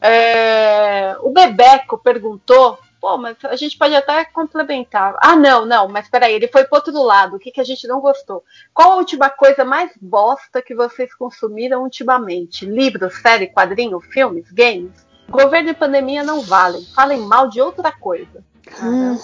É, 0.00 1.16
o 1.20 1.30
Bebeco 1.30 1.98
perguntou, 1.98 2.78
pô, 3.02 3.18
mas 3.18 3.36
a 3.44 3.56
gente 3.56 3.76
pode 3.76 3.96
até 3.96 4.24
complementar. 4.26 5.16
Ah, 5.20 5.34
não, 5.34 5.66
não, 5.66 5.88
mas 5.88 6.08
peraí, 6.08 6.34
ele 6.34 6.46
foi 6.46 6.62
pro 6.64 6.76
outro 6.76 7.02
lado. 7.02 7.34
O 7.34 7.38
que, 7.40 7.50
que 7.50 7.60
a 7.60 7.64
gente 7.64 7.88
não 7.88 8.00
gostou? 8.00 8.44
Qual 8.72 8.92
a 8.92 8.96
última 8.96 9.28
coisa 9.28 9.64
mais 9.64 9.90
bosta 10.00 10.62
que 10.62 10.72
vocês 10.72 11.12
consumiram 11.12 11.82
ultimamente? 11.82 12.64
Livros, 12.64 13.14
série, 13.20 13.48
quadrinho, 13.48 14.00
filmes, 14.00 14.52
games? 14.52 15.04
Governo 15.28 15.70
e 15.70 15.74
pandemia 15.74 16.22
não 16.22 16.42
valem. 16.42 16.84
Falem 16.94 17.20
mal 17.22 17.48
de 17.48 17.60
outra 17.60 17.90
coisa. 17.90 18.44
Hum, 18.80 19.18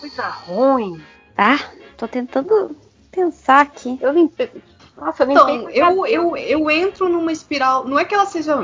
Coisa 0.00 0.22
ruim. 0.28 1.02
tá, 1.34 1.58
tô 1.96 2.06
tentando 2.06 2.76
pensar 3.10 3.62
aqui. 3.62 3.98
Eu 4.00 4.12
limpei. 4.12 4.50
Nossa, 4.96 5.24
eu 5.24 5.28
limpei. 5.28 5.54
Então, 5.56 5.70
eu, 5.70 6.06
eu, 6.06 6.36
eu 6.36 6.70
entro 6.70 7.08
numa 7.08 7.32
espiral. 7.32 7.84
Não 7.84 7.98
é 7.98 8.04
que 8.04 8.14
ela 8.14 8.26
seja 8.26 8.56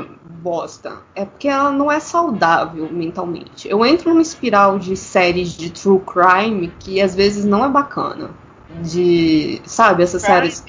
bosta, 0.45 0.99
é 1.15 1.25
porque 1.25 1.47
ela 1.47 1.71
não 1.71 1.91
é 1.91 1.99
saudável 1.99 2.87
mentalmente. 2.91 3.67
Eu 3.67 3.83
entro 3.83 4.11
numa 4.11 4.21
espiral 4.21 4.77
de 4.77 4.95
séries 4.95 5.57
de 5.57 5.71
true 5.71 5.99
crime 5.99 6.71
que 6.79 7.01
às 7.01 7.15
vezes 7.15 7.43
não 7.43 7.65
é 7.65 7.69
bacana. 7.69 8.29
De. 8.83 9.59
Sabe, 9.65 10.03
essas 10.03 10.21
séries. 10.21 10.63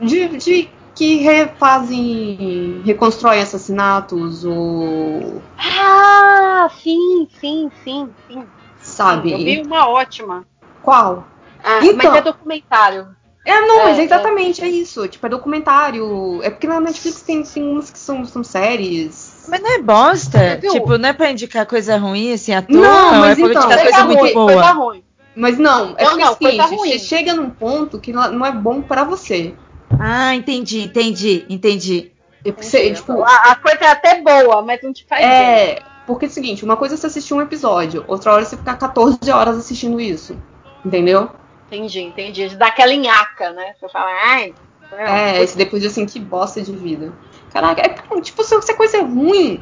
De, 0.00 0.28
de 0.38 0.68
que 0.92 1.16
refazem. 1.18 2.82
reconstroem 2.84 3.40
assassinatos 3.40 4.44
ou. 4.44 5.40
Ah, 5.56 6.68
sim, 6.82 7.28
sim, 7.40 7.70
sim, 7.84 8.08
sim. 8.26 8.44
Sabe? 8.80 9.32
Eu 9.32 9.38
vi 9.38 9.62
uma 9.64 9.88
ótima. 9.88 10.44
Qual? 10.82 11.24
Ah, 11.62 11.78
Então. 11.80 12.10
Mas 12.12 12.20
é 12.20 12.22
documentário. 12.22 13.16
É, 13.46 13.60
não, 13.60 13.80
É, 13.80 13.84
mas 13.84 13.98
é. 13.98 14.02
exatamente, 14.02 14.62
é. 14.62 14.68
isso. 14.68 15.06
Tipo, 15.08 15.26
é 15.26 15.30
documentário. 15.30 16.40
É 16.42 16.50
porque 16.50 16.66
na 16.66 16.80
Netflix 16.80 17.22
tem, 17.22 17.42
tem 17.44 17.62
umas 17.62 17.90
que 17.90 17.98
são, 17.98 18.24
são 18.24 18.42
séries. 18.42 19.44
Mas 19.48 19.60
não 19.62 19.70
é 19.74 19.78
bosta? 19.80 20.58
Tipo, 20.60 20.98
não 20.98 21.08
é 21.08 21.12
pra 21.12 21.30
indicar 21.30 21.64
coisa 21.64 21.96
ruim, 21.96 22.32
assim, 22.32 22.52
à 22.52 22.60
toa? 22.60 22.76
Não, 22.76 23.14
é 23.24 23.28
mas 23.28 23.38
pra 23.38 23.48
então, 23.48 23.62
indicar 23.62 23.78
Coisa 23.78 23.92
coisa 23.92 24.04
muito 24.06 24.20
ruim, 24.20 24.32
boa. 24.34 24.52
coisa 24.52 24.72
ruim. 24.72 25.04
Mas 25.36 25.58
não, 25.58 25.94
é 25.96 26.04
Não, 26.04 26.10
porque 26.10 26.24
não, 26.24 26.32
é 26.32 26.34
seguinte, 26.34 26.74
ruim. 26.76 26.90
você 26.92 26.98
chega 26.98 27.34
num 27.34 27.50
ponto 27.50 28.00
que 28.00 28.12
não 28.12 28.32
não 28.32 28.46
é 28.46 28.50
bom 28.50 28.80
pra 28.82 29.04
você. 29.04 29.54
Ah, 30.00 30.34
entendi, 30.34 30.80
entendi, 30.82 31.44
entendi. 31.48 32.10
É 32.44 32.50
você, 32.50 32.92
tipo, 32.92 33.22
A, 33.22 33.52
a 33.52 33.54
coisa 33.56 33.78
é 33.84 33.88
até 33.88 34.20
boa, 34.22 34.62
mas 34.62 34.80
não 34.82 34.92
te 34.92 35.04
faz 35.08 35.20
bem. 35.20 35.30
é. 35.30 35.78
Porque 36.06 36.24
é 36.26 36.28
o 36.28 36.30
seguinte, 36.30 36.64
uma 36.64 36.76
coisa 36.76 36.94
é 36.94 36.96
você 36.96 37.06
assistir 37.08 37.34
um 37.34 37.40
episódio, 37.42 38.04
outra 38.08 38.32
hora 38.32 38.42
é 38.42 38.44
você 38.44 38.56
ficar 38.56 38.76
14 38.76 39.18
horas 39.30 39.56
assistindo 39.58 40.00
isso. 40.00 40.36
Entendeu? 40.84 41.28
Entendi, 41.66 42.00
entendi. 42.00 42.48
Dá 42.56 42.68
aquela 42.68 42.94
nhaca, 42.94 43.50
né? 43.52 43.74
Você 43.78 43.88
fala, 43.88 44.10
ai. 44.24 44.54
É, 44.92 45.42
esse 45.42 45.56
depois 45.56 45.84
assim, 45.84 46.06
que 46.06 46.20
bosta 46.20 46.60
de 46.62 46.72
vida. 46.72 47.12
Caraca, 47.52 47.82
é, 47.82 48.20
tipo, 48.20 48.44
se 48.44 48.60
se 48.62 48.72
a 48.72 48.76
coisa 48.76 48.98
é 48.98 49.00
ruim, 49.00 49.60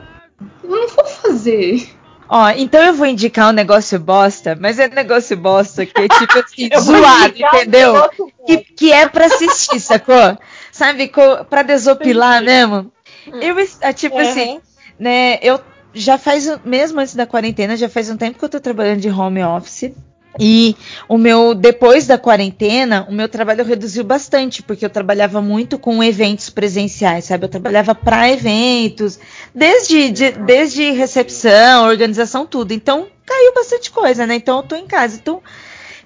eu 0.62 0.68
não 0.70 0.88
vou 0.88 1.04
fazer. 1.06 1.88
Ó, 2.28 2.48
então 2.50 2.82
eu 2.82 2.94
vou 2.94 3.06
indicar 3.06 3.48
um 3.50 3.52
negócio 3.52 3.98
bosta, 3.98 4.56
mas 4.60 4.78
é 4.78 4.88
negócio 4.88 5.36
bosta 5.36 5.84
que 5.86 6.00
é 6.02 6.08
tipo 6.08 6.38
assim, 6.40 6.68
zoado, 6.78 7.34
um 7.34 7.56
entendeu? 7.56 8.10
Que, 8.46 8.56
que 8.58 8.92
é 8.92 9.08
pra 9.08 9.26
assistir, 9.26 9.80
sacou? 9.80 10.36
Sabe, 10.72 11.08
co- 11.08 11.44
pra 11.44 11.62
desopilar 11.62 12.42
mesmo. 12.42 12.92
Eu, 13.40 13.56
ah, 13.82 13.92
tipo 13.92 14.18
assim, 14.18 14.60
né, 14.98 15.38
eu 15.42 15.60
já 15.94 16.18
faz, 16.18 16.46
mesmo 16.64 17.00
antes 17.00 17.14
da 17.14 17.26
quarentena, 17.26 17.76
já 17.76 17.88
faz 17.88 18.10
um 18.10 18.16
tempo 18.16 18.38
que 18.38 18.44
eu 18.44 18.48
tô 18.48 18.60
trabalhando 18.60 19.00
de 19.00 19.08
home 19.10 19.42
office. 19.42 19.92
E 20.38 20.76
o 21.08 21.16
meu, 21.16 21.54
depois 21.54 22.06
da 22.06 22.18
quarentena, 22.18 23.06
o 23.08 23.12
meu 23.12 23.28
trabalho 23.28 23.64
reduziu 23.64 24.02
bastante, 24.02 24.62
porque 24.62 24.84
eu 24.84 24.90
trabalhava 24.90 25.40
muito 25.40 25.78
com 25.78 26.02
eventos 26.02 26.50
presenciais, 26.50 27.26
sabe? 27.26 27.44
Eu 27.44 27.48
trabalhava 27.48 27.94
para 27.94 28.30
eventos, 28.30 29.18
desde, 29.54 30.10
de- 30.10 30.32
desde 30.32 30.90
recepção, 30.90 31.84
organização, 31.86 32.46
tudo. 32.46 32.72
Então, 32.72 33.06
caiu 33.24 33.54
bastante 33.54 33.90
coisa, 33.90 34.26
né? 34.26 34.34
Então, 34.36 34.56
eu 34.58 34.62
tô 34.64 34.74
em 34.74 34.86
casa. 34.86 35.16
Então, 35.16 35.40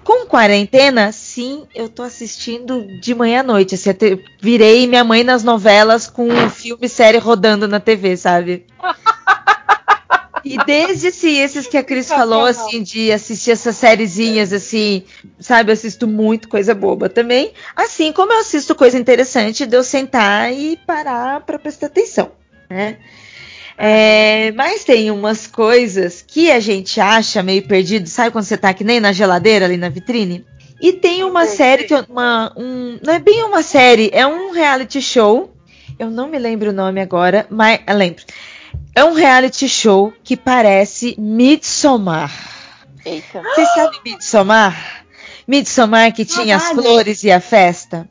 com 0.03 0.25
quarentena, 0.25 1.11
sim, 1.11 1.65
eu 1.75 1.89
tô 1.89 2.03
assistindo 2.03 2.85
de 2.99 3.13
manhã 3.13 3.41
à 3.41 3.43
noite. 3.43 3.75
Assim, 3.75 3.89
virei 4.41 4.87
minha 4.87 5.03
mãe 5.03 5.23
nas 5.23 5.43
novelas 5.43 6.07
com 6.07 6.27
um 6.27 6.49
filme 6.49 6.87
série 6.89 7.17
rodando 7.17 7.67
na 7.67 7.79
TV, 7.79 8.15
sabe? 8.17 8.65
E 10.43 10.57
desde 10.65 11.07
assim, 11.07 11.39
esses 11.39 11.67
que 11.67 11.77
a 11.77 11.83
Cris 11.83 12.07
falou, 12.07 12.45
assim, 12.45 12.83
de 12.83 13.11
assistir 13.11 13.51
essas 13.51 13.75
sériezinhas, 13.75 14.53
assim, 14.53 15.03
sabe, 15.39 15.71
eu 15.71 15.73
assisto 15.73 16.07
muito 16.07 16.47
coisa 16.49 16.73
boba 16.73 17.09
também. 17.09 17.51
Assim 17.75 18.11
como 18.13 18.31
eu 18.33 18.39
assisto 18.39 18.73
coisa 18.75 18.97
interessante 18.97 19.65
de 19.65 19.75
eu 19.75 19.83
sentar 19.83 20.51
e 20.53 20.77
parar 20.77 21.41
pra 21.41 21.59
prestar 21.59 21.87
atenção, 21.87 22.31
né? 22.69 22.97
É, 23.77 24.51
mas 24.57 24.83
tem 24.83 25.09
umas 25.09 25.47
coisas 25.47 26.21
que 26.25 26.51
a 26.51 26.59
gente 26.59 26.99
acha 26.99 27.41
meio 27.41 27.65
perdido, 27.65 28.09
sabe 28.09 28.31
quando 28.31 28.43
você 28.43 28.57
tá 28.57 28.73
que 28.73 28.83
nem 28.83 28.99
na 28.99 29.13
geladeira 29.13 29.65
ali 29.65 29.77
na 29.77 29.87
vitrine? 29.87 30.45
E 30.81 30.93
tem 30.93 31.23
uma 31.23 31.45
série 31.45 31.83
que 31.85 31.93
eu- 31.93 32.05
uma, 32.09 32.53
um, 32.57 32.99
não 33.05 33.13
é 33.13 33.19
bem 33.19 33.43
uma 33.43 33.61
série, 33.63 34.09
é 34.13 34.25
um 34.27 34.51
reality 34.51 35.01
show. 35.01 35.53
Eu 35.97 36.09
não 36.09 36.29
me 36.29 36.39
lembro 36.39 36.69
o 36.69 36.73
nome 36.73 37.01
agora, 37.01 37.45
mas 37.49 37.79
eu 37.85 37.95
lembro. 37.95 38.23
É 38.95 39.03
um 39.03 39.13
reality 39.13 39.67
show 39.69 40.13
que 40.23 40.35
parece 40.35 41.15
Midsommar. 41.17 42.31
Eita. 43.05 43.41
Vocês 43.41 43.69
sabem 43.73 43.99
Midsommar? 44.05 45.05
Midsommar 45.47 46.13
que 46.13 46.25
tinha 46.25 46.57
as 46.57 46.69
flores 46.69 47.23
e 47.23 47.31
a 47.31 47.39
festa. 47.39 48.07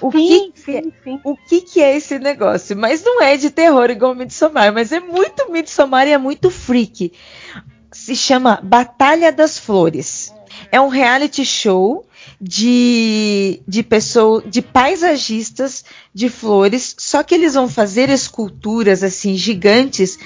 O 0.00 0.10
que, 0.10 0.18
Sim, 0.18 0.52
que 0.52 0.70
é- 0.76 0.82
sim, 0.82 0.92
sim. 1.02 1.20
o 1.24 1.36
que, 1.36 1.60
que 1.62 1.80
é 1.82 1.96
esse 1.96 2.18
negócio? 2.18 2.76
Mas 2.76 3.02
não 3.02 3.22
é 3.22 3.36
de 3.36 3.50
terror 3.50 3.90
igual 3.90 4.14
Midsommar, 4.14 4.72
mas 4.72 4.92
é 4.92 5.00
muito 5.00 5.50
Midsommar 5.50 6.06
e 6.06 6.12
é 6.12 6.18
muito 6.18 6.50
freak. 6.50 7.12
Se 7.90 8.14
chama 8.14 8.60
Batalha 8.62 9.32
das 9.32 9.58
Flores. 9.58 10.32
É 10.70 10.80
um 10.80 10.88
reality 10.88 11.44
show 11.44 12.06
de, 12.40 13.60
de 13.66 13.82
pessoas, 13.82 14.44
de 14.46 14.60
paisagistas 14.60 15.84
de 16.14 16.28
flores, 16.28 16.94
só 16.96 17.22
que 17.22 17.34
eles 17.34 17.54
vão 17.54 17.68
fazer 17.68 18.08
esculturas 18.08 19.02
assim 19.02 19.36
gigantes 19.36 20.18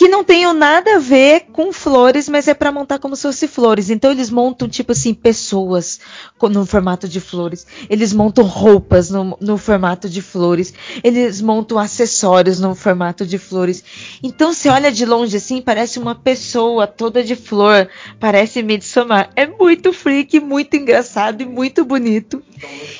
que 0.00 0.08
não 0.08 0.24
tenham 0.24 0.54
nada 0.54 0.96
a 0.96 0.98
ver 0.98 1.48
com 1.52 1.74
flores, 1.74 2.26
mas 2.26 2.48
é 2.48 2.54
para 2.54 2.72
montar 2.72 2.98
como 2.98 3.14
se 3.14 3.20
fosse 3.20 3.46
flores. 3.46 3.90
Então 3.90 4.10
eles 4.10 4.30
montam 4.30 4.66
tipo 4.66 4.92
assim 4.92 5.12
pessoas 5.12 6.00
no 6.40 6.64
formato 6.64 7.06
de 7.06 7.20
flores. 7.20 7.66
Eles 7.86 8.10
montam 8.10 8.44
roupas 8.44 9.10
no, 9.10 9.36
no 9.38 9.58
formato 9.58 10.08
de 10.08 10.22
flores. 10.22 10.72
Eles 11.04 11.42
montam 11.42 11.78
acessórios 11.78 12.58
no 12.58 12.74
formato 12.74 13.26
de 13.26 13.36
flores. 13.36 13.84
Então 14.22 14.54
você 14.54 14.70
olha 14.70 14.90
de 14.90 15.04
longe 15.04 15.36
assim, 15.36 15.60
parece 15.60 15.98
uma 15.98 16.14
pessoa 16.14 16.86
toda 16.86 17.22
de 17.22 17.36
flor. 17.36 17.86
Parece 18.18 18.62
Midsommar. 18.62 19.30
É 19.36 19.46
muito 19.46 19.92
freak, 19.92 20.40
muito 20.40 20.76
engraçado 20.76 21.42
e 21.42 21.44
muito 21.44 21.84
bonito. 21.84 22.42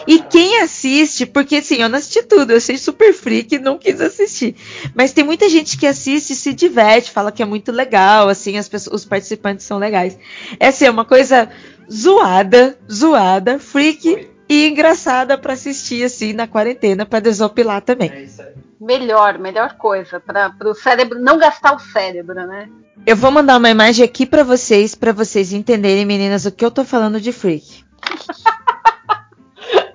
E 0.06 0.20
quem 0.22 0.60
assiste, 0.60 1.26
porque 1.26 1.56
assim, 1.56 1.76
eu 1.76 1.88
não 1.88 1.98
assisti 1.98 2.22
tudo, 2.22 2.52
eu 2.52 2.56
achei 2.56 2.78
super 2.78 3.12
freak 3.12 3.54
e 3.54 3.58
não 3.58 3.78
quis 3.78 4.00
assistir. 4.00 4.56
Mas 4.94 5.12
tem 5.12 5.24
muita 5.24 5.48
gente 5.48 5.76
que 5.76 5.86
assiste 5.86 6.30
e 6.30 6.36
se 6.36 6.52
diverte, 6.52 7.10
fala 7.10 7.32
que 7.32 7.42
é 7.42 7.46
muito 7.46 7.70
legal, 7.72 8.28
assim, 8.28 8.56
as 8.56 8.68
pessoas, 8.68 9.02
os 9.02 9.08
participantes 9.08 9.66
são 9.66 9.78
legais. 9.78 10.18
É 10.58 10.68
assim, 10.68 10.86
é 10.86 10.90
uma 10.90 11.04
coisa 11.04 11.48
zoada, 11.90 12.78
zoada, 12.90 13.58
freak 13.58 14.28
e 14.48 14.66
engraçada 14.66 15.38
pra 15.38 15.52
assistir 15.52 16.04
assim 16.04 16.32
na 16.32 16.46
quarentena 16.46 17.06
pra 17.06 17.20
desopilar 17.20 17.82
também. 17.82 18.10
É 18.10 18.22
isso 18.22 18.42
aí. 18.42 18.54
Melhor, 18.80 19.38
melhor 19.38 19.76
coisa. 19.76 20.18
Para 20.18 20.54
o 20.64 20.74
cérebro 20.74 21.20
não 21.20 21.38
gastar 21.38 21.74
o 21.74 21.78
cérebro, 21.78 22.34
né? 22.34 22.68
Eu 23.06 23.14
vou 23.14 23.30
mandar 23.30 23.58
uma 23.58 23.70
imagem 23.70 24.04
aqui 24.04 24.24
pra 24.24 24.42
vocês, 24.42 24.94
pra 24.94 25.12
vocês 25.12 25.52
entenderem, 25.52 26.04
meninas, 26.04 26.46
o 26.46 26.50
que 26.50 26.64
eu 26.64 26.70
tô 26.70 26.84
falando 26.84 27.20
de 27.20 27.32
freak. 27.32 27.84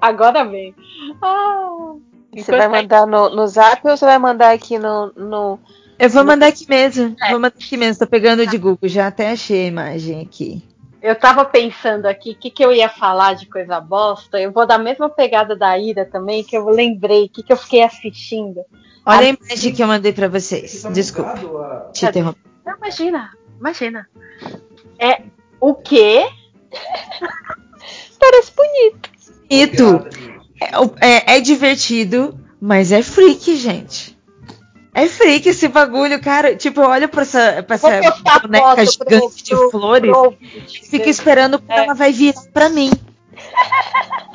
Agora 0.07 0.43
vem. 0.45 0.75
Ah, 1.21 1.93
Você 2.35 2.51
vai 2.51 2.67
mandar 2.67 3.07
no, 3.07 3.29
no 3.29 3.47
zap 3.47 3.81
ou 3.87 3.97
você 3.97 4.05
vai 4.05 4.19
mandar 4.19 4.51
aqui 4.53 4.77
no. 4.77 5.11
no... 5.15 5.59
Eu 5.97 6.09
vou 6.09 6.23
mandar 6.25 6.47
aqui 6.47 6.67
mesmo, 6.69 7.15
É. 7.21 7.29
vou 7.31 7.39
mandar 7.39 7.55
aqui 7.57 7.77
mesmo, 7.77 7.99
tô 7.99 8.07
pegando 8.07 8.45
de 8.45 8.57
Google, 8.57 8.77
já 8.89 9.07
até 9.07 9.31
achei 9.31 9.63
a 9.63 9.67
imagem 9.67 10.21
aqui. 10.21 10.61
Eu 11.01 11.15
tava 11.17 11.45
pensando 11.45 12.05
aqui 12.05 12.31
o 12.31 12.35
que, 12.35 12.49
que 12.49 12.63
eu 12.65 12.73
ia 12.73 12.89
falar 12.89 13.33
de 13.35 13.45
coisa 13.47 13.79
bosta. 13.79 14.39
Eu 14.39 14.51
vou 14.51 14.65
dar 14.65 14.75
a 14.75 14.79
mesma 14.79 15.07
pegada 15.09 15.55
da 15.55 15.77
Ira 15.77 16.03
também, 16.05 16.43
que 16.43 16.57
eu 16.57 16.67
lembrei, 16.67 17.25
o 17.25 17.29
que, 17.29 17.41
que 17.43 17.53
eu 17.53 17.57
fiquei 17.57 17.81
assistindo. 17.83 18.61
Olha 19.05 19.19
a 19.19 19.21
Ah, 19.21 19.37
imagem 19.49 19.73
que 19.73 19.81
eu 19.83 19.87
mandei 19.87 20.11
pra 20.13 20.27
vocês. 20.27 20.71
Você 20.71 20.81
tá 20.87 20.89
Desculpa, 20.93 21.31
a- 21.31 21.91
te 21.93 22.05
interrompi. 22.05 22.39
Não, 22.65 22.75
imagina, 22.77 23.31
imagina. 23.59 24.09
É 24.99 25.21
o 25.61 25.75
quê? 25.75 26.27
Parece 28.19 28.51
bonito. 28.55 29.09
Bonito. 29.49 30.07
É, 31.01 31.07
é- 31.33 31.37
é 31.37 31.39
divertido, 31.41 32.39
mas 32.61 32.91
é 32.91 33.01
freak, 33.03 33.55
gente. 33.55 34.15
É 34.93 35.07
freak 35.07 35.49
esse 35.49 35.67
bagulho, 35.67 36.21
cara. 36.21 36.55
Tipo, 36.55 36.81
eu 36.81 36.89
olho 36.89 37.09
pra 37.09 37.23
essa, 37.23 37.61
pra 37.63 37.75
essa 37.75 37.89
boneca 38.41 38.85
gigante 38.85 39.43
de 39.43 39.55
flores 39.71 40.15
e 40.81 40.87
fico 40.87 41.09
esperando 41.09 41.59
quando 41.59 41.77
É. 41.77 41.83
ela 41.83 41.93
vai 41.93 42.11
virar 42.13 42.41
pra 42.53 42.69
mim. 42.69 42.89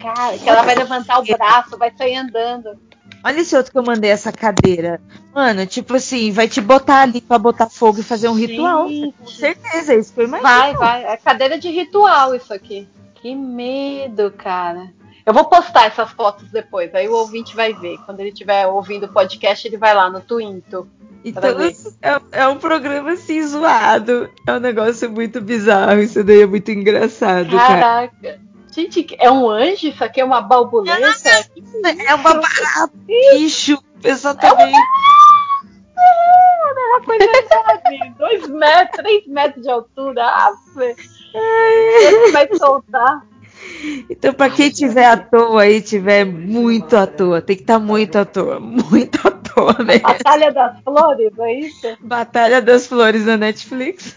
Cara, 0.00 0.36
que 0.38 0.48
ela 0.48 0.62
vai 0.62 0.74
levantar 0.74 1.18
o 1.18 1.24
braço, 1.24 1.76
vai 1.78 1.92
sair 1.96 2.16
andando. 2.16 2.78
Olha 3.24 3.40
esse 3.40 3.56
outro 3.56 3.72
que 3.72 3.78
eu 3.78 3.82
mandei, 3.82 4.10
essa 4.10 4.30
cadeira. 4.30 5.00
Mano, 5.34 5.66
tipo 5.66 5.94
assim, 5.94 6.30
vai 6.30 6.46
te 6.48 6.60
botar 6.60 7.02
ali 7.02 7.20
pra 7.20 7.38
botar 7.38 7.68
fogo 7.68 8.00
e 8.00 8.04
fazer 8.04 8.28
um 8.28 8.34
ritual. 8.34 8.88
Gente. 8.88 9.12
Com 9.18 9.26
certeza, 9.26 9.94
é 9.94 9.98
isso 9.98 10.12
que 10.12 10.20
eu 10.20 10.24
imagino. 10.26 10.48
Vai, 10.48 10.74
vai. 10.74 11.04
É 11.04 11.16
cadeira 11.16 11.58
de 11.58 11.68
ritual 11.70 12.34
isso 12.34 12.52
aqui. 12.54 12.88
Que 13.26 13.34
medo, 13.34 14.30
cara. 14.30 14.92
Eu 15.24 15.34
vou 15.34 15.46
postar 15.46 15.86
essas 15.86 16.12
fotos 16.12 16.48
depois, 16.52 16.94
aí 16.94 17.08
o 17.08 17.14
ouvinte 17.16 17.56
vai 17.56 17.74
ver. 17.74 17.98
Quando 18.06 18.20
ele 18.20 18.28
estiver 18.28 18.68
ouvindo 18.68 19.06
o 19.06 19.12
podcast, 19.12 19.66
ele 19.66 19.76
vai 19.76 19.92
lá 19.92 20.08
no 20.08 20.20
Twinto. 20.20 20.88
Então, 21.24 21.42
é, 22.00 22.20
é 22.30 22.46
um 22.46 22.56
programa 22.56 23.14
assim 23.14 23.44
zoado. 23.44 24.30
É 24.46 24.52
um 24.52 24.60
negócio 24.60 25.10
muito 25.10 25.40
bizarro. 25.40 25.98
Isso 25.98 26.22
daí 26.22 26.42
é 26.42 26.46
muito 26.46 26.70
engraçado, 26.70 27.50
cara. 27.50 27.80
Caraca. 27.80 28.40
Gente, 28.70 29.04
é 29.18 29.28
um 29.28 29.50
anjo? 29.50 29.88
Isso 29.88 30.04
aqui 30.04 30.20
é 30.20 30.24
uma 30.24 30.40
balbuleta? 30.40 30.96
É 32.06 32.14
uma 32.14 32.32
barata, 32.34 32.92
bicho. 32.94 33.74
O 33.74 34.00
pessoal. 34.00 34.36
É 34.40 34.52
uma 34.52 34.66
coisa 37.04 37.24
enorme. 37.24 38.14
Dois 38.18 38.48
metros, 38.48 38.96
três 38.96 39.26
metros 39.26 39.62
de 39.62 39.70
altura. 39.70 40.24
Ah. 40.24 40.52
Ele 41.34 42.32
vai 42.32 42.48
soltar. 42.56 43.22
Então, 44.08 44.32
pra 44.34 44.50
quem 44.50 44.70
tiver 44.70 45.06
à 45.06 45.16
toa 45.16 45.62
aí, 45.62 45.80
tiver 45.80 46.24
muito 46.24 46.96
à 46.96 47.06
toa, 47.06 47.40
tem 47.40 47.56
que 47.56 47.62
estar 47.62 47.78
muito 47.78 48.16
à 48.16 48.24
toa, 48.24 48.60
muito 48.60 49.26
à 49.26 49.30
toa, 49.30 49.84
né? 49.84 49.98
Batalha 49.98 50.52
das 50.52 50.80
Flores, 50.82 51.38
é 51.38 51.52
isso? 51.54 51.96
Batalha 52.00 52.62
das 52.62 52.86
Flores 52.86 53.24
na 53.24 53.36
Netflix. 53.36 54.16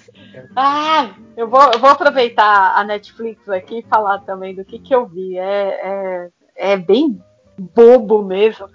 Ah, 0.55 1.09
eu 1.35 1.47
vou, 1.47 1.71
eu 1.73 1.79
vou 1.79 1.89
aproveitar 1.89 2.73
a 2.75 2.83
Netflix 2.83 3.47
aqui 3.49 3.79
e 3.79 3.89
falar 3.89 4.19
também 4.19 4.53
do 4.53 4.63
que, 4.63 4.77
que 4.77 4.93
eu 4.93 5.05
vi. 5.05 5.37
É, 5.37 5.41
é, 5.45 6.29
é 6.73 6.77
bem 6.77 7.19
bobo 7.57 8.23
mesmo. 8.23 8.67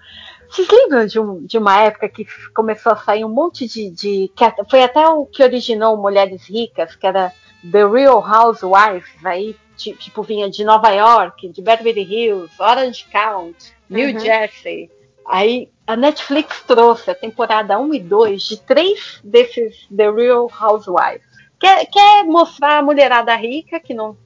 Vocês 0.54 0.68
lembram 0.70 1.04
de, 1.06 1.18
um, 1.18 1.44
de 1.44 1.58
uma 1.58 1.80
época 1.80 2.08
que 2.08 2.24
começou 2.54 2.92
a 2.92 2.96
sair 2.96 3.24
um 3.24 3.28
monte 3.28 3.66
de. 3.66 3.90
de 3.90 4.30
foi 4.70 4.82
até 4.84 5.04
o 5.08 5.26
que 5.26 5.42
originou 5.42 5.96
Mulheres 5.96 6.48
Ricas, 6.48 6.94
que 6.94 7.06
era 7.06 7.32
The 7.72 7.84
Real 7.86 8.18
Housewives, 8.24 9.10
aí 9.24 9.56
ti- 9.76 9.96
tipo 9.96 10.22
vinha 10.22 10.48
de 10.48 10.62
Nova 10.64 10.90
York, 10.90 11.48
de 11.48 11.60
Beverly 11.60 12.02
Hills, 12.02 12.52
Orange 12.60 13.04
County, 13.10 13.72
New 13.90 14.12
Uhum. 14.14 14.18
Jersey. 14.20 14.90
Aí 15.26 15.68
a 15.86 15.96
Netflix 15.96 16.62
trouxe 16.66 17.10
a 17.10 17.14
temporada 17.14 17.78
1 17.78 17.94
e 17.94 17.98
2 18.00 18.42
de 18.42 18.60
três 18.60 19.18
desses 19.24 19.88
The 19.94 20.10
Real 20.10 20.48
Housewives. 20.60 21.26
Quer, 21.58 21.86
quer 21.86 22.24
mostrar 22.24 22.78
a 22.78 22.82
mulherada 22.82 23.34
rica 23.34 23.80
que 23.80 23.94
não 23.94 24.16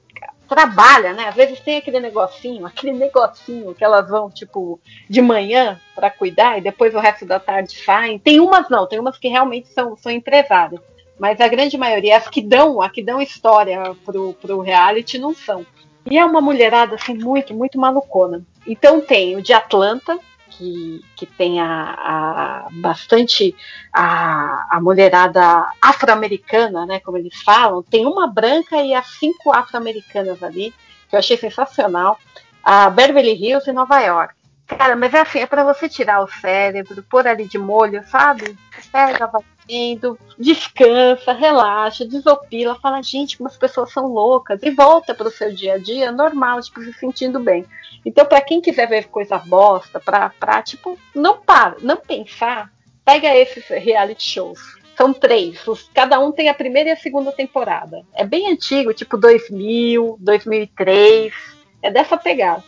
trabalha, 0.49 1.13
né? 1.13 1.27
Às 1.27 1.35
vezes 1.35 1.59
tem 1.59 1.77
aquele 1.77 1.99
negocinho, 1.99 2.65
aquele 2.65 2.91
negocinho 2.93 3.75
que 3.75 3.83
elas 3.83 4.09
vão, 4.09 4.29
tipo, 4.29 4.79
de 5.07 5.21
manhã 5.21 5.79
para 5.95 6.09
cuidar 6.09 6.57
e 6.57 6.61
depois 6.61 6.93
o 6.95 6.99
resto 6.99 7.25
da 7.25 7.39
tarde 7.39 7.77
saem. 7.85 8.17
Tem 8.17 8.39
umas 8.39 8.67
não, 8.67 8.87
tem 8.87 8.99
umas 8.99 9.17
que 9.17 9.27
realmente 9.27 9.69
são, 9.69 9.95
são 9.95 10.11
empresárias. 10.11 10.81
Mas 11.19 11.39
a 11.39 11.47
grande 11.47 11.77
maioria, 11.77 12.17
as 12.17 12.27
que 12.27 12.41
dão, 12.41 12.81
a 12.81 12.89
que 12.89 13.03
dão 13.03 13.21
história 13.21 13.95
pro, 14.05 14.33
pro 14.33 14.61
reality, 14.61 15.17
não 15.17 15.35
são. 15.35 15.65
E 16.09 16.17
é 16.17 16.25
uma 16.25 16.41
mulherada, 16.41 16.95
assim, 16.95 17.13
muito, 17.13 17.53
muito 17.53 17.77
malucona. 17.77 18.41
Então 18.65 19.01
tem 19.01 19.35
o 19.35 19.41
de 19.41 19.53
Atlanta, 19.53 20.17
que, 20.59 21.01
que 21.15 21.25
tem 21.25 21.61
a, 21.61 22.67
bastante 22.73 23.55
a, 23.93 24.67
a 24.75 24.81
mulherada 24.81 25.65
afro-americana, 25.81 26.85
né, 26.85 26.99
como 26.99 27.17
eles 27.17 27.41
falam. 27.41 27.81
Tem 27.81 28.05
uma 28.05 28.27
branca 28.27 28.75
e 28.83 28.93
as 28.93 29.07
cinco 29.17 29.55
afro-americanas 29.55 30.43
ali, 30.43 30.73
que 31.09 31.15
eu 31.15 31.19
achei 31.19 31.37
sensacional. 31.37 32.19
A 32.61 32.89
Beverly 32.89 33.33
Hills 33.33 33.69
e 33.69 33.73
Nova 33.73 34.01
York. 34.01 34.33
Cara, 34.67 34.95
mas 34.95 35.13
é 35.13 35.21
assim, 35.21 35.39
é 35.39 35.47
pra 35.47 35.63
você 35.63 35.87
tirar 35.87 36.21
o 36.21 36.27
cérebro, 36.27 37.01
pôr 37.09 37.25
ali 37.25 37.47
de 37.47 37.57
molho, 37.57 38.03
sabe? 38.07 38.55
Pega, 38.91 39.25
vai 39.27 39.41
indo, 39.69 40.17
descansa, 40.37 41.31
relaxa, 41.31 42.05
desopila, 42.05 42.75
fala, 42.81 43.01
gente, 43.03 43.37
como 43.37 43.47
as 43.47 43.55
pessoas 43.57 43.91
são 43.93 44.07
loucas, 44.07 44.61
e 44.63 44.71
volta 44.71 45.13
pro 45.13 45.29
seu 45.29 45.53
dia 45.53 45.75
a 45.75 45.77
dia 45.77 46.11
normal, 46.11 46.59
tipo, 46.61 46.81
se 46.81 46.91
sentindo 46.93 47.39
bem. 47.39 47.65
Então, 48.05 48.25
pra 48.25 48.41
quem 48.41 48.59
quiser 48.61 48.87
ver 48.87 49.07
coisa 49.07 49.37
bosta, 49.37 49.99
pra 49.99 50.61
tipo, 50.63 50.97
não 51.13 51.37
para, 51.37 51.75
não 51.81 51.97
pensar, 51.97 52.71
pega 53.05 53.35
esses 53.35 53.65
reality 53.67 54.23
shows. 54.23 54.59
São 54.97 55.13
três, 55.13 55.65
os- 55.67 55.89
cada 55.93 56.19
um 56.19 56.31
tem 56.31 56.49
a 56.49 56.53
primeira 56.53 56.89
e 56.89 56.91
a 56.91 56.97
segunda 56.97 57.31
temporada. 57.31 58.03
É 58.13 58.25
bem 58.25 58.51
antigo, 58.51 58.93
tipo 58.93 59.17
2000, 59.17 60.17
2003, 60.19 61.33
é 61.81 61.89
dessa 61.89 62.17
pegada. 62.17 62.63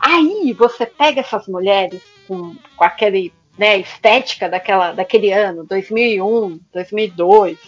Aí 0.00 0.54
você 0.54 0.86
pega 0.86 1.20
essas 1.20 1.46
mulheres 1.46 2.00
com, 2.26 2.54
com 2.76 2.84
aquele 2.84 3.32
né, 3.56 3.78
estética 3.78 4.48
daquela, 4.48 4.92
daquele 4.92 5.32
ano, 5.32 5.64
2001, 5.64 6.58
2002. 6.72 7.58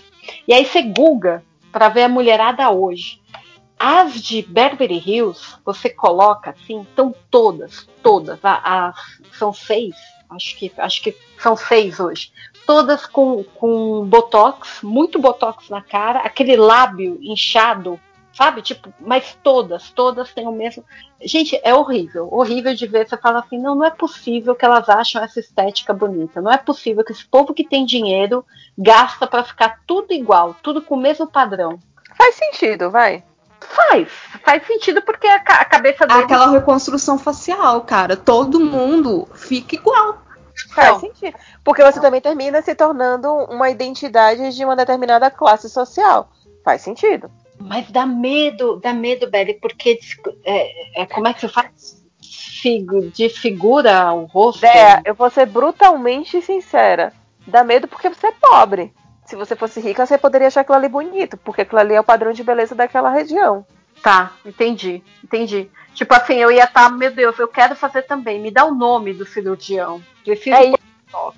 E 0.46 0.52
aí 0.52 0.64
você 0.64 0.82
googa 0.82 1.42
para 1.70 1.88
ver 1.88 2.04
a 2.04 2.08
mulherada 2.08 2.70
hoje. 2.70 3.20
As 3.78 4.14
de 4.22 4.42
Beverly 4.42 5.02
Hills, 5.06 5.56
você 5.64 5.90
coloca 5.90 6.50
assim, 6.50 6.80
estão 6.80 7.14
todas, 7.30 7.86
todas, 8.02 8.38
a, 8.42 8.54
a- 8.88 8.94
são 9.38 9.52
seis, 9.52 9.94
acho 10.30 10.56
que, 10.56 10.72
acho 10.78 11.02
que 11.02 11.14
são 11.38 11.54
seis 11.56 12.00
hoje. 12.00 12.32
Todas 12.66 13.06
com, 13.06 13.44
com 13.44 14.04
botox, 14.06 14.80
muito 14.82 15.18
botox 15.20 15.68
na 15.68 15.82
cara, 15.82 16.20
aquele 16.20 16.56
lábio 16.56 17.18
inchado, 17.22 18.00
sabe? 18.36 18.60
Tipo, 18.60 18.92
mas 19.00 19.36
todas, 19.42 19.90
todas 19.90 20.32
têm 20.34 20.46
o 20.46 20.52
mesmo. 20.52 20.84
Gente, 21.22 21.58
é 21.62 21.74
horrível, 21.74 22.28
horrível 22.30 22.74
de 22.74 22.86
ver. 22.86 23.08
Você 23.08 23.16
fala 23.16 23.38
assim, 23.38 23.58
não, 23.58 23.74
não 23.74 23.84
é 23.86 23.90
possível 23.90 24.54
que 24.54 24.64
elas 24.64 24.88
acham 24.88 25.22
essa 25.24 25.40
estética 25.40 25.94
bonita. 25.94 26.40
Não 26.42 26.52
é 26.52 26.58
possível 26.58 27.02
que 27.02 27.12
esse 27.12 27.24
povo 27.24 27.54
que 27.54 27.64
tem 27.66 27.86
dinheiro 27.86 28.44
gasta 28.76 29.26
para 29.26 29.42
ficar 29.44 29.80
tudo 29.86 30.12
igual, 30.12 30.54
tudo 30.62 30.82
com 30.82 30.94
o 30.94 31.00
mesmo 31.00 31.26
padrão. 31.26 31.78
Faz 32.16 32.34
sentido, 32.34 32.90
vai. 32.90 33.24
Faz, 33.60 34.08
faz 34.44 34.66
sentido 34.66 35.00
porque 35.02 35.26
a, 35.26 35.40
ca- 35.40 35.60
a 35.60 35.64
cabeça 35.64 36.06
dele 36.06 36.20
Aquela 36.24 36.50
reconstrução 36.50 37.18
facial, 37.18 37.80
cara. 37.80 38.16
Todo 38.16 38.60
mundo 38.60 39.26
fica 39.34 39.74
igual. 39.74 40.18
Faz 40.74 40.88
Não. 40.92 41.00
sentido. 41.00 41.36
Porque 41.64 41.82
você 41.82 42.00
também 42.00 42.20
termina 42.20 42.60
se 42.62 42.74
tornando 42.74 43.32
uma 43.50 43.70
identidade 43.70 44.54
de 44.54 44.64
uma 44.64 44.76
determinada 44.76 45.30
classe 45.30 45.68
social. 45.70 46.30
Faz 46.64 46.82
sentido. 46.82 47.30
Mas 47.58 47.90
dá 47.90 48.04
medo, 48.06 48.76
dá 48.76 48.92
medo, 48.92 49.28
Belly, 49.30 49.54
porque 49.54 49.98
é, 50.44 51.02
é, 51.02 51.06
como 51.06 51.26
é 51.28 51.34
que 51.34 51.40
você 51.40 51.48
faz? 51.48 52.04
Figu, 52.22 53.10
desfigura 53.10 54.12
o 54.12 54.24
rosto? 54.24 54.60
Dea, 54.60 55.02
eu 55.04 55.14
vou 55.14 55.30
ser 55.30 55.46
brutalmente 55.46 56.40
sincera. 56.42 57.12
Dá 57.46 57.62
medo 57.62 57.86
porque 57.86 58.08
você 58.08 58.28
é 58.28 58.32
pobre. 58.32 58.92
Se 59.24 59.36
você 59.36 59.56
fosse 59.56 59.80
rica, 59.80 60.04
você 60.06 60.16
poderia 60.18 60.46
achar 60.48 60.60
aquilo 60.60 60.76
ali 60.76 60.88
bonito, 60.88 61.36
porque 61.38 61.62
aquilo 61.62 61.80
ali 61.80 61.94
é 61.94 62.00
o 62.00 62.04
padrão 62.04 62.32
de 62.32 62.42
beleza 62.44 62.74
daquela 62.74 63.10
região. 63.10 63.66
Tá, 64.02 64.32
entendi, 64.44 65.02
entendi. 65.24 65.68
Tipo 65.94 66.14
assim, 66.14 66.34
eu 66.34 66.50
ia 66.52 66.64
estar, 66.64 66.90
meu 66.90 67.10
Deus, 67.10 67.38
eu 67.38 67.48
quero 67.48 67.74
fazer 67.74 68.02
também. 68.02 68.40
Me 68.40 68.50
dá 68.50 68.64
o 68.64 68.74
nome 68.74 69.12
do 69.12 69.24
cirurgião. 69.26 70.00
Preciso 70.24 70.54
É, 70.56 70.66
e, 70.68 70.74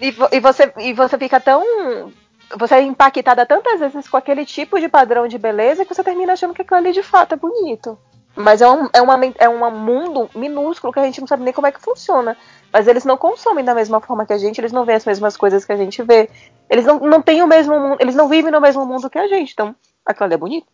e 0.01 0.11
vo- 0.11 0.29
e 0.33 0.41
você, 0.41 0.73
e 0.79 0.93
você 0.93 1.17
fica 1.17 1.41
tão. 1.41 2.13
Você 2.57 2.77
é 2.77 2.83
impactada 2.83 3.45
tantas 3.45 3.79
vezes 3.81 4.09
com 4.09 4.17
aquele 4.17 4.45
tipo 4.47 4.81
de 4.81 4.89
padrão 4.89 5.29
de 5.29 5.37
beleza 5.37 5.85
que 5.85 5.95
você 5.95 6.03
termina 6.03 6.33
achando 6.33 6.55
que 6.55 6.63
aquilo 6.63 6.79
ali 6.79 6.93
de 6.93 7.03
fato 7.03 7.35
é 7.35 7.37
bonito. 7.37 7.99
Mas 8.35 8.63
é 8.63 8.71
um, 8.71 8.89
é, 8.93 9.03
uma, 9.03 9.19
é 9.39 9.49
um 9.49 9.71
mundo 9.71 10.31
minúsculo 10.35 10.93
que 10.93 11.01
a 11.01 11.05
gente 11.05 11.21
não 11.21 11.27
sabe 11.27 11.43
nem 11.43 11.53
como 11.53 11.67
é 11.67 11.73
que 11.73 11.81
funciona. 11.81 12.37
Mas 12.73 12.87
eles 12.87 13.05
não 13.05 13.17
consomem 13.17 13.65
da 13.65 13.75
mesma 13.75 14.01
forma 14.01 14.25
que 14.25 14.33
a 14.33 14.39
gente, 14.39 14.61
eles 14.61 14.73
não 14.73 14.85
veem 14.85 14.97
as 14.97 15.05
mesmas 15.05 15.37
coisas 15.37 15.65
que 15.65 15.73
a 15.73 15.77
gente 15.77 16.03
vê. 16.03 16.31
Eles 16.71 16.85
não, 16.85 17.01
não 17.01 17.21
têm 17.21 17.43
o 17.43 17.49
mesmo 17.49 17.79
mundo, 17.79 17.97
eles 18.01 18.15
não 18.15 18.29
vivem 18.29 18.53
no 18.53 18.61
mesmo 18.61 18.87
mundo 18.87 19.11
que 19.11 19.19
a 19.19 19.27
gente. 19.27 19.53
Então, 19.53 19.75
aquilo 20.07 20.27
ali 20.27 20.35
é 20.35 20.39
bonito. 20.39 20.67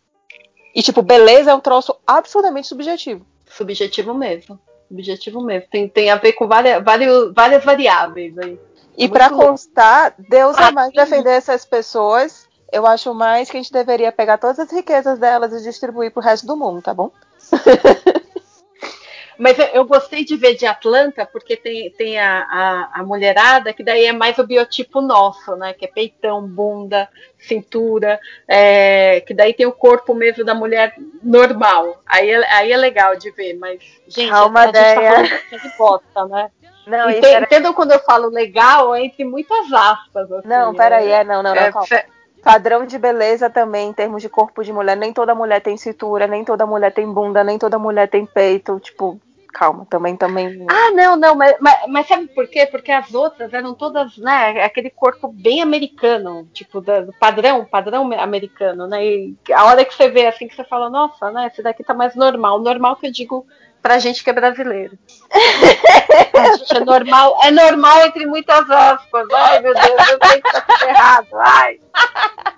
E, 0.75 0.83
tipo, 0.83 1.03
beleza 1.03 1.53
é 1.53 1.55
um 1.55 1.61
troço 1.61 1.97
absurdamente 2.07 2.67
subjetivo. 2.67 3.25
subjetivo 3.47 4.13
mesmo. 4.13 4.59
Subjetivo 4.89 5.41
mesmo. 5.41 5.69
Tem, 5.71 5.89
tem 5.89 6.11
a 6.11 6.17
ver 6.17 6.33
com 6.33 6.47
várias, 6.47 6.85
vários, 6.85 7.33
várias 7.33 7.65
variáveis 7.65 8.37
aí. 8.39 8.59
E 8.97 9.09
louco. 9.29 9.29
constar, 9.29 10.15
Deus 10.19 10.57
Ah, 10.59 10.69
é 10.69 10.71
mais 10.71 10.93
defender 10.93 11.31
essas 11.33 11.65
pessoas. 11.65 12.49
Eu 12.73 12.87
acho 12.87 13.15
mais 13.15 13.51
que 13.51 13.57
a 13.57 13.61
gente 13.62 13.73
deveria 13.73 14.11
pegar 14.12 14.39
todas 14.39 14.59
as 14.59 14.71
riquezas 14.71 15.19
delas 15.19 15.53
e 15.53 15.62
distribuir 15.62 16.12
pro 16.12 16.23
resto 16.23 16.47
do 16.47 16.57
mundo, 16.57 16.83
tá 16.83 16.93
bom? 16.95 17.11
Mas 19.39 19.59
eu, 19.59 19.66
eu 19.66 19.85
gostei 19.85 20.25
de 20.25 20.37
ver 20.37 20.55
de 20.55 20.65
Atlanta, 20.66 21.27
porque 21.27 21.57
tem, 21.57 21.91
tem 21.93 22.19
a, 22.19 22.43
a, 22.43 23.01
a 23.01 23.05
mulherada, 23.05 23.73
que 23.73 23.83
daí 23.83 24.05
é 24.07 24.12
mais 24.12 24.39
o 24.39 24.47
biotipo 24.47 25.01
nosso, 25.01 25.57
né? 25.57 25.73
Que 25.73 25.87
é 25.87 25.89
peitão, 25.89 26.47
bunda, 26.47 27.09
cintura, 27.47 28.19
é, 28.49 29.21
que 29.21 29.35
daí 29.35 29.55
tem 29.55 29.66
o 29.66 29.73
corpo 29.73 30.15
mesmo 30.15 30.45
da 30.45 30.55
mulher 30.55 30.95
normal. 31.23 32.01
Aí 32.07 32.31
é, 32.31 32.53
aí 32.55 32.73
é 32.73 32.77
legal 32.77 33.16
de 33.16 33.31
ver, 33.31 33.55
mas, 33.55 33.79
gente, 34.09 34.29
Calma, 34.31 34.61
a, 34.61 34.71
a 34.71 35.25
gente 35.25 35.51
tá 35.51 35.57
de 35.57 35.77
bosta, 35.77 36.25
né? 36.27 36.51
Não, 36.87 37.09
Ente- 37.09 37.21
pera- 37.21 37.45
Entendam 37.47 37.73
quando 37.73 37.93
eu 37.93 37.99
falo 38.01 38.29
legal, 38.29 38.95
é 38.95 39.05
entre 39.05 39.25
muitas 39.25 39.73
aspas. 39.73 40.31
Assim, 40.31 40.49
não, 40.49 40.75
peraí, 40.75 41.11
é, 41.11 41.25
não, 41.25 41.43
não, 41.43 41.55
não, 41.55 41.62
é, 41.62 41.73
calma. 41.73 41.87
fe- 41.87 42.05
Padrão 42.43 42.85
de 42.85 42.99
beleza 42.99 43.49
também, 43.49 43.89
em 43.89 43.93
termos 43.95 44.21
de 44.21 44.29
corpo 44.29 44.62
de 44.62 44.71
mulher. 44.71 44.95
Nem 44.99 45.15
toda 45.15 45.35
mulher 45.35 45.62
tem 45.62 45.79
cintura, 45.79 46.27
nem 46.27 46.45
toda 46.45 46.66
mulher 46.66 46.93
tem 46.93 47.11
bunda, 47.11 47.43
nem 47.43 47.59
toda 47.59 47.79
mulher 47.79 48.07
tem 48.07 48.27
peito. 48.27 48.79
Tipo, 48.81 49.19
calma, 49.55 49.87
também, 49.89 50.17
também. 50.17 50.67
Ah, 50.69 50.91
não, 50.91 51.17
não, 51.17 51.37
mas, 51.37 51.57
mas, 51.61 51.75
mas 51.89 52.09
sabe 52.09 52.27
por 52.27 52.49
quê? 52.49 52.67
Porque 52.67 52.91
as 52.91 53.15
outras 53.15 53.55
eram 53.55 53.73
todas, 53.73 54.19
né, 54.19 54.65
aquele 54.65 54.91
corpo 54.91 55.29
bem 55.29 55.63
americano, 55.63 56.49
tipo, 56.53 56.81
do 56.81 57.15
padrão, 57.21 57.65
padrão 57.65 58.13
americano, 58.13 58.89
né? 58.89 59.07
E 59.07 59.37
a 59.53 59.65
hora 59.67 59.85
que 59.85 59.95
você 59.95 60.09
vê 60.09 60.27
assim, 60.27 60.49
que 60.49 60.57
você 60.57 60.65
fala, 60.65 60.91
nossa, 60.91 61.31
né, 61.31 61.47
esse 61.47 61.63
daqui 61.63 61.85
tá 61.85 61.95
mais 61.95 62.17
normal. 62.17 62.61
Normal 62.61 62.97
que 62.97 63.07
eu 63.07 63.13
digo 63.13 63.47
pra 63.81 64.01
gente 64.01 64.25
que 64.25 64.31
é 64.31 64.33
brasileiro. 64.33 64.99
A 66.35 66.57
gente 66.57 66.77
é 66.77 66.81
normal, 66.81 67.39
é 67.45 67.51
normal 67.51 68.07
entre 68.07 68.27
muitas 68.27 68.69
aspas. 68.69 69.27
Ai, 69.33 69.61
meu 69.61 69.73
Deus, 69.73 70.09
eu 70.11 70.29
sei 70.29 70.43
que 70.43 70.53
tá 70.53 70.61
tudo 70.63 70.89
errado. 70.89 71.29
Ai. 71.35 71.81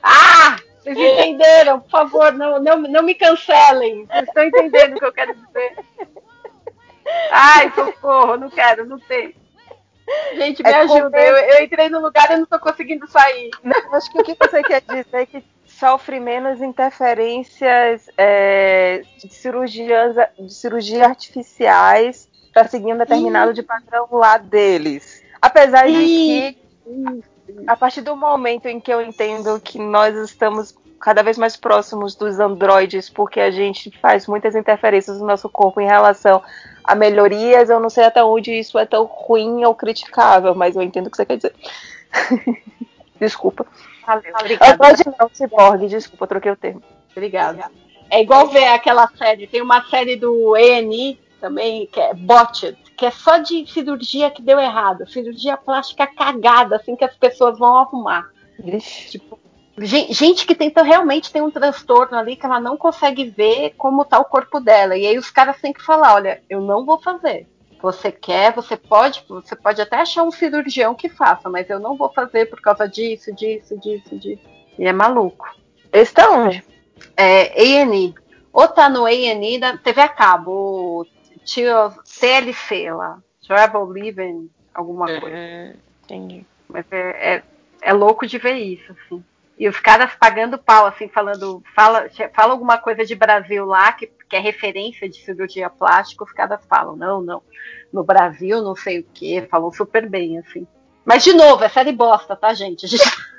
Ah! 0.02 0.56
Vocês 0.82 0.96
entenderam? 0.96 1.80
Por 1.80 1.90
favor, 1.90 2.32
não, 2.32 2.60
não, 2.60 2.78
não 2.78 3.02
me 3.02 3.14
cancelem. 3.14 4.06
Vocês 4.06 4.28
estão 4.28 4.44
entendendo 4.44 4.94
o 4.94 4.98
que 5.00 5.04
eu 5.04 5.12
quero 5.12 5.34
dizer? 5.34 5.76
Ai, 7.30 7.72
socorro, 7.72 8.36
não 8.36 8.50
quero, 8.50 8.86
não 8.86 8.98
tem. 8.98 9.34
Gente, 10.34 10.62
me 10.62 10.70
É 10.70 10.76
ajuda. 10.76 11.18
Eu, 11.18 11.36
eu 11.36 11.64
entrei 11.64 11.88
no 11.88 12.00
lugar 12.00 12.30
e 12.30 12.36
não 12.36 12.46
tô 12.46 12.58
conseguindo 12.58 13.08
sair. 13.08 13.50
Acho 13.92 14.10
que 14.10 14.20
o 14.20 14.24
que 14.24 14.36
você 14.38 14.62
quer 14.62 14.80
dizer 14.80 15.06
é 15.12 15.26
que 15.26 15.44
sofre 15.66 16.20
menos 16.20 16.62
interferências 16.62 18.08
é, 18.16 19.02
de, 19.18 19.32
cirurgias, 19.32 20.14
de 20.38 20.54
cirurgia 20.54 21.06
artificiais 21.06 22.28
para 22.52 22.68
seguir 22.68 22.94
um 22.94 22.98
determinado 22.98 23.52
de 23.52 23.62
padrão 23.62 24.08
lá 24.12 24.38
deles. 24.38 25.22
Apesar 25.42 25.86
de 25.86 25.92
que, 25.92 26.58
a 27.66 27.76
partir 27.76 28.00
do 28.00 28.16
momento 28.16 28.66
em 28.66 28.80
que 28.80 28.92
eu 28.92 29.02
entendo 29.02 29.60
que 29.60 29.78
nós 29.78 30.16
estamos 30.16 30.74
cada 31.00 31.22
vez 31.22 31.36
mais 31.38 31.56
próximos 31.56 32.14
dos 32.14 32.38
androides, 32.40 33.08
porque 33.08 33.40
a 33.40 33.50
gente 33.50 33.90
faz 34.00 34.26
muitas 34.26 34.54
interferências 34.54 35.18
no 35.20 35.26
nosso 35.26 35.48
corpo 35.48 35.80
em 35.80 35.86
relação 35.86 36.42
a 36.82 36.94
melhorias, 36.94 37.68
eu 37.68 37.80
não 37.80 37.90
sei 37.90 38.04
até 38.04 38.22
onde 38.22 38.52
isso 38.52 38.78
é 38.78 38.86
tão 38.86 39.04
ruim 39.04 39.64
ou 39.64 39.74
criticável, 39.74 40.54
mas 40.54 40.76
eu 40.76 40.82
entendo 40.82 41.08
o 41.08 41.10
que 41.10 41.16
você 41.16 41.26
quer 41.26 41.36
dizer. 41.36 41.54
Desculpa. 43.20 43.66
Valeu, 44.06 44.32
obrigada. 44.40 44.72
Android 44.74 45.02
não, 45.18 45.30
ciborgue, 45.32 45.88
desculpa, 45.88 46.26
troquei 46.26 46.52
o 46.52 46.56
termo. 46.56 46.82
Obrigada. 47.10 47.70
É 48.08 48.20
igual 48.22 48.46
ver 48.48 48.68
aquela 48.68 49.08
série, 49.08 49.46
tem 49.46 49.62
uma 49.62 49.82
série 49.88 50.14
do 50.16 50.56
ENI 50.56 51.18
também, 51.40 51.86
que 51.86 51.98
é 52.00 52.14
Botched, 52.14 52.76
que 52.96 53.04
é 53.04 53.10
só 53.10 53.38
de 53.38 53.66
cirurgia 53.66 54.30
que 54.30 54.40
deu 54.40 54.60
errado, 54.60 55.08
cirurgia 55.10 55.56
plástica 55.56 56.06
cagada, 56.06 56.76
assim 56.76 56.94
que 56.94 57.04
as 57.04 57.16
pessoas 57.16 57.58
vão 57.58 57.76
arrumar. 57.78 58.30
Tipo, 59.10 59.38
gen- 59.44 59.55
gente 59.78 60.46
que 60.46 60.54
tenta 60.54 60.82
realmente 60.82 61.30
tem 61.32 61.42
um 61.42 61.50
transtorno 61.50 62.16
ali 62.16 62.36
que 62.36 62.46
ela 62.46 62.58
não 62.60 62.76
consegue 62.76 63.24
ver 63.30 63.74
como 63.76 64.04
tá 64.04 64.18
o 64.18 64.24
corpo 64.24 64.58
dela. 64.60 64.96
E 64.96 65.06
aí 65.06 65.18
os 65.18 65.30
caras 65.30 65.60
têm 65.60 65.72
que 65.72 65.82
falar, 65.82 66.14
olha, 66.14 66.42
eu 66.48 66.60
não 66.60 66.84
vou 66.84 66.98
fazer. 67.00 67.46
Você 67.82 68.10
quer, 68.10 68.54
você 68.54 68.76
pode, 68.76 69.22
você 69.28 69.54
pode 69.54 69.80
até 69.82 69.96
achar 69.96 70.22
um 70.22 70.30
cirurgião 70.30 70.94
que 70.94 71.08
faça, 71.10 71.48
mas 71.50 71.68
eu 71.68 71.78
não 71.78 71.96
vou 71.96 72.10
fazer 72.12 72.46
por 72.46 72.60
causa 72.60 72.88
disso, 72.88 73.34
disso, 73.34 73.78
disso, 73.78 74.16
disso. 74.18 74.42
E 74.78 74.86
é 74.86 74.92
maluco. 74.92 75.46
Esse 75.92 76.12
tá 76.14 76.30
onde? 76.30 76.64
É, 77.16 77.52
A&E. 77.60 78.14
Ou 78.52 78.66
tá 78.68 78.88
no 78.88 79.04
A&E 79.04 79.58
da 79.58 79.76
TV 79.76 80.00
a 80.00 80.08
cabo, 80.08 81.06
tio- 81.44 81.92
TLC 82.18 82.90
lá. 82.90 83.18
Travel 83.46 83.92
Living, 83.92 84.50
alguma 84.74 85.06
coisa. 85.20 85.36
Entendi. 86.04 86.46
Mas 86.68 86.84
é, 86.90 87.34
é, 87.36 87.42
é 87.82 87.92
louco 87.92 88.26
de 88.26 88.38
ver 88.38 88.54
isso, 88.54 88.90
assim. 88.92 89.22
E 89.58 89.68
os 89.68 89.80
caras 89.80 90.14
pagando 90.14 90.58
pau, 90.58 90.86
assim, 90.86 91.08
falando, 91.08 91.62
fala, 91.74 92.06
fala 92.34 92.52
alguma 92.52 92.76
coisa 92.78 93.04
de 93.04 93.14
Brasil 93.14 93.64
lá, 93.64 93.92
que, 93.92 94.06
que 94.28 94.36
é 94.36 94.38
referência 94.38 95.08
de 95.08 95.16
cirurgia 95.24 95.70
plástica, 95.70 96.24
os 96.24 96.32
caras 96.32 96.60
falam, 96.68 96.94
não, 96.94 97.22
não. 97.22 97.42
No 97.92 98.04
Brasil, 98.04 98.62
não 98.62 98.76
sei 98.76 99.00
o 99.00 99.06
quê, 99.14 99.46
falam 99.50 99.72
super 99.72 100.08
bem, 100.08 100.38
assim. 100.38 100.66
Mas, 101.04 101.24
de 101.24 101.32
novo, 101.32 101.64
é 101.64 101.68
série 101.68 101.92
bosta, 101.92 102.36
tá, 102.36 102.52
gente? 102.52 102.86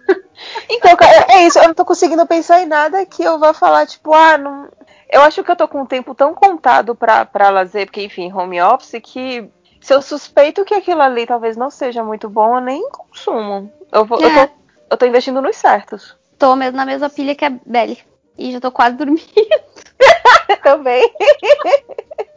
Então, 0.70 0.96
cara, 0.96 1.26
é 1.30 1.46
isso, 1.48 1.58
eu 1.58 1.68
não 1.68 1.74
tô 1.74 1.84
conseguindo 1.84 2.26
pensar 2.28 2.62
em 2.62 2.66
nada 2.68 3.04
que 3.06 3.24
eu 3.24 3.40
vá 3.40 3.54
falar, 3.54 3.88
tipo, 3.88 4.14
ah, 4.14 4.38
não. 4.38 4.70
Eu 5.10 5.22
acho 5.22 5.44
que 5.44 5.50
eu 5.50 5.56
tô 5.56 5.68
com 5.68 5.82
um 5.82 5.86
tempo 5.86 6.14
tão 6.14 6.34
contado 6.34 6.94
pra, 6.94 7.26
pra 7.26 7.50
lazer, 7.50 7.88
porque, 7.88 8.04
enfim, 8.04 8.32
home 8.32 8.62
office, 8.62 9.02
que 9.04 9.50
se 9.82 9.94
eu 9.94 10.02
suspeito 10.02 10.66
que 10.66 10.74
aquilo 10.74 11.02
ali 11.02 11.26
talvez 11.26 11.56
não 11.58 11.70
seja 11.70 12.04
muito 12.04 12.30
bom, 12.30 12.56
eu 12.56 12.62
nem 12.62 12.88
consumo. 12.90 13.72
Eu, 13.92 14.06
vou, 14.06 14.20
eu, 14.20 14.28
É. 14.28 14.48
tô, 14.48 14.54
eu 14.90 14.98
tô 14.98 15.06
investindo 15.06 15.42
nos 15.42 15.56
certos. 15.56 16.18
Tô 16.38 16.56
mesmo 16.56 16.78
na 16.78 16.86
mesma 16.86 17.10
pilha 17.10 17.36
que 17.36 17.46
a 17.46 17.50
Belly. 17.66 17.98
E 18.38 18.52
já 18.52 18.60
tô 18.60 18.72
quase 18.72 18.96
dormindo. 18.96 19.24
Também. 20.64 21.12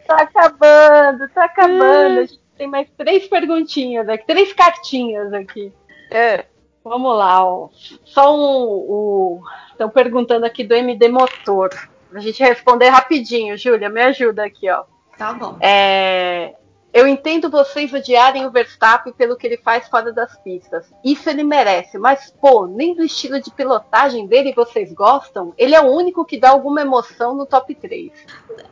tá 0.07 0.17
acabando, 0.17 1.29
tá 1.29 1.45
acabando. 1.45 2.27
tem 2.57 2.67
mais 2.67 2.89
três 2.97 3.29
perguntinhas 3.29 4.09
aqui, 4.09 4.27
três 4.27 4.53
cartinhas 4.53 5.33
aqui. 5.33 5.73
É. 6.11 6.45
Vamos 6.83 7.17
lá, 7.17 7.45
ó. 7.45 7.69
Só 8.05 8.35
um. 8.35 9.43
Estão 9.71 9.91
perguntando 9.91 10.47
aqui 10.47 10.65
do 10.65 10.75
MD 10.75 11.09
Motor. 11.09 11.71
A 12.13 12.19
gente 12.19 12.43
responder 12.43 12.89
rapidinho, 12.89 13.57
Júlia, 13.57 13.89
me 13.89 14.03
ajuda 14.03 14.45
aqui, 14.45 14.69
ó. 14.71 14.85
Tá 15.17 15.33
bom. 15.35 15.57
É, 15.61 16.55
eu 16.93 17.07
entendo 17.07 17.51
vocês 17.51 17.93
odiarem 17.93 18.47
o 18.47 18.51
Verstappen 18.51 19.13
pelo 19.13 19.37
que 19.37 19.47
ele 19.47 19.57
faz 19.57 19.89
fora 19.89 20.13
das 20.13 20.37
pistas. 20.39 20.93
Isso 21.05 21.29
ele 21.31 21.43
merece, 21.43 21.99
mas 21.99 22.35
pô, 22.41 22.67
nem 22.67 22.95
do 22.95 23.05
estilo 23.05 23.41
de 23.41 23.51
pilotagem 23.51 24.27
dele 24.27 24.53
vocês 24.55 24.93
gostam? 24.93 25.55
Ele 25.57 25.75
é 25.75 25.81
o 25.81 25.91
único 25.91 26.25
que 26.25 26.39
dá 26.39 26.51
alguma 26.51 26.81
emoção 26.81 27.35
no 27.35 27.47
top 27.47 27.75
3. 27.75 28.11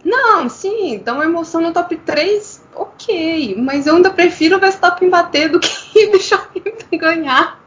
Não, 0.04 0.48
sim, 0.48 1.00
dá 1.04 1.12
uma 1.12 1.24
emoção 1.24 1.60
no 1.60 1.72
top 1.72 1.96
3, 1.96 2.64
ok. 2.74 3.54
Mas 3.58 3.86
eu 3.86 3.96
ainda 3.96 4.10
prefiro 4.10 4.56
o 4.56 4.60
Verstappen 4.60 5.08
bater 5.08 5.48
do 5.48 5.60
que 5.60 6.06
deixar 6.10 6.48
Hamilton 6.54 6.98
ganhar. 6.98 7.60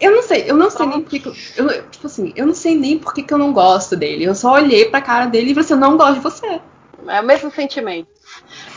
Eu 0.00 0.10
não 0.10 0.22
sei, 0.22 0.44
eu 0.50 0.56
não 0.56 0.68
sei 0.68 0.86
nem 0.86 1.00
porque. 1.00 1.20
que 1.20 1.28
eu- 1.56 1.88
tipo 1.90 2.06
assim, 2.06 2.32
eu 2.34 2.44
não 2.44 2.54
sei 2.54 2.76
nem 2.76 2.98
por 2.98 3.14
que 3.14 3.22
que 3.22 3.32
eu 3.32 3.38
não 3.38 3.52
gosto 3.52 3.96
dele. 3.96 4.24
Eu 4.24 4.34
só 4.34 4.52
olhei 4.54 4.86
pra 4.86 5.00
cara 5.00 5.26
dele 5.26 5.50
e 5.52 5.54
falei 5.54 5.64
assim, 5.64 5.74
eu 5.74 5.80
não 5.80 5.96
gosto 5.96 6.14
de 6.14 6.20
você. 6.20 6.60
É 7.08 7.20
o 7.20 7.24
mesmo 7.24 7.50
sentimento. 7.50 8.08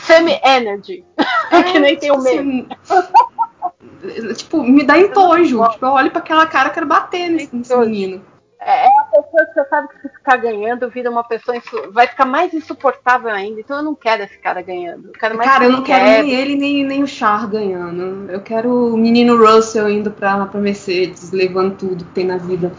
Semi-energy. 0.02 1.04
que 1.72 1.80
nem 1.80 1.98
tem 1.98 2.12
o 2.12 2.18
tipo 2.18 2.24
mesmo. 2.24 2.68
assim, 2.82 4.34
tipo, 4.36 4.64
me 4.64 4.84
dá 4.84 4.98
entojo. 4.98 5.68
Tipo, 5.70 5.86
eu 5.86 5.92
olho 5.92 6.12
pra 6.12 6.20
aquela 6.20 6.46
cara 6.46 6.70
e 6.70 6.72
quero 6.72 6.86
bater 6.86 7.30
nesse, 7.30 7.56
nesse 7.56 7.76
menino. 7.76 8.24
É 8.60 8.88
é 8.88 8.90
uma 8.90 9.04
pessoa 9.06 9.46
que 9.46 9.54
você 9.54 9.70
sabe 9.70 9.88
que 9.90 10.02
se 10.02 10.10
ficar 10.10 10.38
ganhando, 10.38 10.90
vira 10.90 11.12
uma 11.12 11.24
pessoa. 11.24 11.62
Vai 11.92 12.08
ficar 12.08 12.26
mais 12.26 12.52
insuportável 12.52 13.30
ainda. 13.30 13.60
Então 13.60 13.78
eu 13.78 13.84
não 13.84 13.94
quero 13.94 14.24
esse 14.24 14.38
cara 14.40 14.62
ganhando. 14.62 15.10
Eu 15.10 15.14
quero 15.14 15.38
mais 15.38 15.50
Cara, 15.50 15.66
eu 15.66 15.72
não 15.72 15.84
quero 15.84 16.04
nem 16.04 16.32
ele, 16.32 16.56
nem, 16.56 16.84
nem 16.84 17.04
o 17.04 17.08
Char 17.08 17.48
ganhando. 17.48 18.30
Eu 18.32 18.42
quero 18.42 18.94
o 18.94 18.98
menino 18.98 19.38
Russell 19.38 19.88
indo 19.90 20.10
pra, 20.10 20.46
pra 20.48 20.60
Mercedes, 20.60 21.32
levando 21.32 21.76
tudo 21.78 22.06
que 22.06 22.12
tem 22.12 22.26
na 22.26 22.38
vida. 22.38 22.72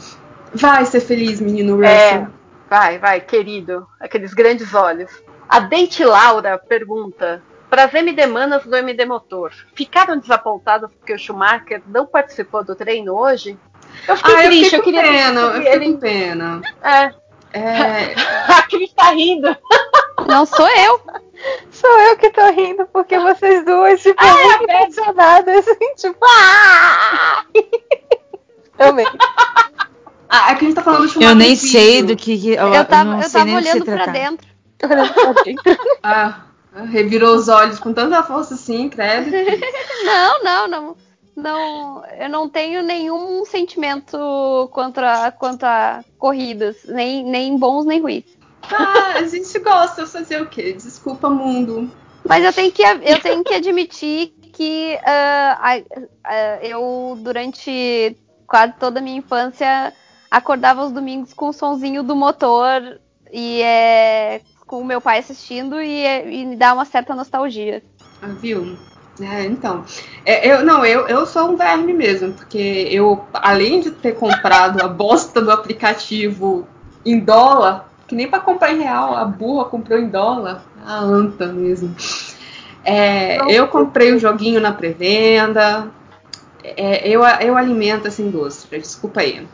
Vai 0.52 0.84
ser 0.86 1.00
feliz, 1.00 1.40
menino 1.40 1.76
Russell. 1.76 1.88
É, 1.88 2.28
vai, 2.68 2.98
vai, 2.98 3.20
querido. 3.20 3.86
Aqueles 4.00 4.34
grandes 4.34 4.74
olhos. 4.74 5.10
A 5.48 5.60
Date 5.60 6.04
Laura 6.04 6.58
pergunta: 6.58 7.42
Para 7.70 7.84
as 7.84 7.94
MD 7.94 8.26
Manas 8.26 8.64
do 8.64 8.74
MD 8.76 9.04
Motor, 9.04 9.52
ficaram 9.74 10.18
desapontadas 10.18 10.90
porque 10.92 11.12
o 11.14 11.18
Schumacher 11.18 11.82
não 11.86 12.06
participou 12.06 12.64
do 12.64 12.74
treino 12.74 13.14
hoje? 13.14 13.58
Eu 14.06 14.16
fiquei 14.16 14.34
Ah, 14.34 14.44
eu 14.44 14.46
triste, 14.48 14.64
fiquei 14.64 14.78
eu 14.78 14.82
com 14.82 14.90
queria 14.90 15.02
pena, 15.02 15.40
eu 15.40 15.50
que 15.52 15.58
fiquei 15.58 15.72
ele. 15.72 15.92
com 15.92 15.98
pena. 16.00 16.62
É, 16.82 17.14
É, 17.58 18.14
a 18.52 18.62
Cris 18.62 18.92
tá 18.92 19.10
rindo. 19.10 19.56
Não 20.26 20.44
sou 20.44 20.68
eu. 20.68 21.00
Sou 21.70 21.90
eu 22.00 22.16
que 22.16 22.30
tô 22.30 22.50
rindo, 22.50 22.86
porque 22.92 23.18
vocês 23.18 23.64
duas, 23.64 24.00
tipo, 24.02 24.16
Ah, 24.20 24.28
é 24.28 24.56
muito 24.58 24.70
emocionadas, 24.70 25.68
assim, 25.68 25.94
tipo, 25.96 26.18
ah! 26.24 27.44
Amei. 28.78 29.06
ah, 30.28 30.50
é 30.50 30.54
que 30.54 30.64
a 30.64 30.68
gente 30.68 30.74
tá 30.74 30.82
falando 30.82 31.02
do 31.02 31.08
Schumacher. 31.08 31.30
Eu 31.30 31.34
nem 31.36 31.56
sei 31.56 32.02
do 32.02 32.16
que. 32.16 32.48
eu, 32.54 32.74
Eu 32.74 32.84
tava, 32.84 33.04
não 33.10 33.16
eu 33.22 33.28
sei 33.28 33.40
tava 33.40 33.56
olhando 33.56 33.84
pra 33.84 33.94
tratar. 34.04 34.32
Dentro. 34.78 34.96
Olhando 34.96 35.14
pra 35.14 35.32
dentro. 35.42 35.76
Ah, 36.02 36.42
revirou 36.84 37.34
os 37.34 37.48
olhos 37.48 37.78
com 37.78 37.92
tanta 37.92 38.22
força 38.22 38.54
assim, 38.54 38.88
credo. 38.88 39.30
Não, 40.04 40.42
não, 40.44 40.68
não. 40.68 40.96
Não, 41.34 42.04
eu 42.18 42.28
não 42.30 42.48
tenho 42.48 42.82
nenhum 42.82 43.44
sentimento 43.44 44.70
quanto 44.72 44.98
a, 44.98 45.30
quanto 45.30 45.64
a 45.64 46.02
corridas, 46.16 46.76
nem, 46.86 47.22
nem 47.24 47.58
bons 47.58 47.84
nem 47.84 48.00
ruins. 48.00 48.24
Ah, 48.72 49.14
a 49.18 49.22
gente 49.28 49.58
gosta 49.58 50.04
de 50.04 50.10
fazer 50.10 50.40
o 50.40 50.46
quê? 50.46 50.72
Desculpa, 50.72 51.28
mundo. 51.28 51.90
Mas 52.26 52.42
eu 52.42 52.52
tenho 52.54 52.72
que, 52.72 52.82
eu 52.82 53.20
tenho 53.20 53.44
que 53.44 53.52
admitir 53.54 54.32
que 54.54 54.98
a- 55.04 55.78
ah, 56.24 56.58
eu, 56.62 57.18
durante 57.20 58.16
quase 58.46 58.72
toda 58.80 58.98
a 59.00 59.02
minha 59.02 59.18
infância, 59.18 59.92
acordava 60.30 60.84
os 60.86 60.92
domingos 60.92 61.34
com 61.34 61.48
o 61.48 61.52
sonzinho 61.52 62.02
do 62.02 62.16
motor 62.16 62.98
e 63.30 63.60
é, 63.60 64.40
com 64.66 64.80
o 64.80 64.84
meu 64.84 65.00
pai 65.00 65.18
assistindo 65.18 65.80
e, 65.80 66.04
é- 66.04 66.30
e 66.30 66.44
me 66.44 66.56
dá 66.56 66.74
uma 66.74 66.84
certa 66.84 67.14
nostalgia. 67.14 67.82
Ah, 68.20 68.28
viu? 68.28 68.76
É, 69.20 69.44
então. 69.44 69.84
É, 70.24 70.46
eu, 70.46 70.62
não, 70.64 70.84
eu, 70.84 71.06
eu 71.08 71.24
sou 71.24 71.50
um 71.50 71.56
verme 71.56 71.92
mesmo, 71.92 72.32
porque 72.32 72.88
eu, 72.90 73.24
além 73.32 73.80
de 73.80 73.90
ter 73.90 74.12
comprado 74.12 74.82
a 74.82 74.88
bosta 74.88 75.40
do 75.40 75.50
aplicativo 75.50 76.66
em 77.04 77.18
dólar, 77.20 77.88
que 78.06 78.14
nem 78.14 78.28
pra 78.28 78.40
comprar 78.40 78.72
em 78.72 78.80
real, 78.82 79.14
a 79.14 79.24
burra 79.24 79.64
comprou 79.66 79.98
em 79.98 80.08
dólar, 80.08 80.62
a 80.84 80.98
anta 80.98 81.46
mesmo. 81.46 81.94
É, 82.84 83.38
eu 83.50 83.66
comprei 83.68 84.12
o 84.12 84.18
joguinho 84.18 84.60
na 84.60 84.72
pré-venda. 84.72 85.88
É, 86.62 87.08
eu, 87.08 87.22
eu 87.24 87.56
alimento 87.56 88.06
essa 88.06 88.22
indústria, 88.22 88.78
desculpa 88.80 89.20
aí. 89.20 89.46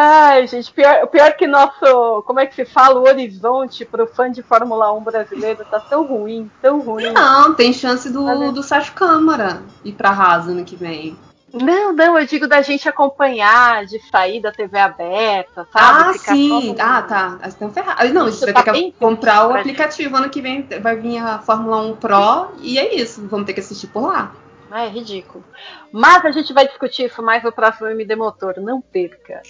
Ai, 0.00 0.46
gente, 0.46 0.72
pior, 0.72 1.08
pior 1.08 1.32
que 1.32 1.44
nosso. 1.44 2.22
Como 2.24 2.38
é 2.38 2.46
que 2.46 2.54
se 2.54 2.64
fala? 2.64 3.00
O 3.00 3.08
horizonte 3.08 3.84
pro 3.84 4.06
fã 4.06 4.30
de 4.30 4.44
Fórmula 4.44 4.92
1 4.92 5.02
brasileiro 5.02 5.64
tá 5.68 5.80
tão 5.80 6.06
ruim, 6.06 6.48
tão 6.62 6.78
ruim. 6.78 7.10
Não, 7.10 7.52
tem 7.52 7.72
chance 7.72 8.08
do, 8.08 8.24
Olha. 8.24 8.52
do 8.52 8.62
Sérgio 8.62 8.92
Câmara 8.92 9.60
ir 9.84 9.90
pra 9.94 10.12
Rasa 10.12 10.52
ano 10.52 10.64
que 10.64 10.76
vem. 10.76 11.18
Não, 11.52 11.92
não, 11.92 12.16
eu 12.16 12.24
digo 12.26 12.46
da 12.46 12.62
gente 12.62 12.88
acompanhar, 12.88 13.86
de 13.86 13.98
sair 14.08 14.40
da 14.40 14.52
TV 14.52 14.78
aberta, 14.78 15.66
sabe? 15.72 16.10
Ah, 16.10 16.12
Ficar 16.12 16.32
sim. 16.32 16.76
Ah, 16.78 17.02
tá. 17.02 17.28
Vocês 17.30 17.54
estão 17.54 17.72
ferrados. 17.72 18.12
Não, 18.12 18.28
Isso 18.28 18.38
você 18.38 18.52
vai 18.52 18.62
tá 18.62 18.72
ter 18.72 18.78
que 18.78 18.92
comprar 18.92 19.46
o 19.46 19.48
pra 19.48 19.60
aplicativo. 19.62 20.16
Ano 20.16 20.30
que 20.30 20.40
vem 20.40 20.64
vai 20.80 20.94
vir 20.94 21.18
a 21.18 21.40
Fórmula 21.40 21.78
1 21.78 21.96
Pro 21.96 22.52
e 22.60 22.78
é 22.78 22.94
isso. 22.94 23.26
Vamos 23.26 23.46
ter 23.46 23.52
que 23.52 23.60
assistir 23.60 23.88
por 23.88 24.06
lá. 24.06 24.32
É 24.70 24.88
ridículo. 24.88 25.42
Mas 25.90 26.24
a 26.24 26.30
gente 26.30 26.52
vai 26.52 26.66
discutir 26.66 27.06
isso 27.06 27.22
mais 27.22 27.42
no 27.42 27.50
próximo 27.50 27.88
MD 27.88 28.14
Motor, 28.14 28.60
não 28.60 28.80
perca. 28.80 29.42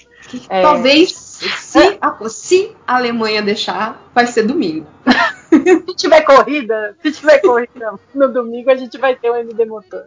É. 0.49 0.63
Talvez, 0.63 1.11
se 1.13 1.99
a, 2.01 2.29
se 2.29 2.77
a 2.87 2.97
Alemanha 2.97 3.43
deixar, 3.43 4.11
vai 4.15 4.27
ser 4.27 4.45
domingo. 4.45 4.87
Se 5.49 5.95
tiver 5.95 6.21
corrida, 6.27 6.95
se 7.03 7.11
tiver 7.11 7.39
corrida 7.39 7.95
no 8.15 8.31
domingo, 8.31 8.71
a 8.71 8.77
gente 8.77 8.99
vai 8.99 9.17
ter 9.17 9.31
o 9.31 9.35
MD 9.35 9.65
Motor. 9.65 10.05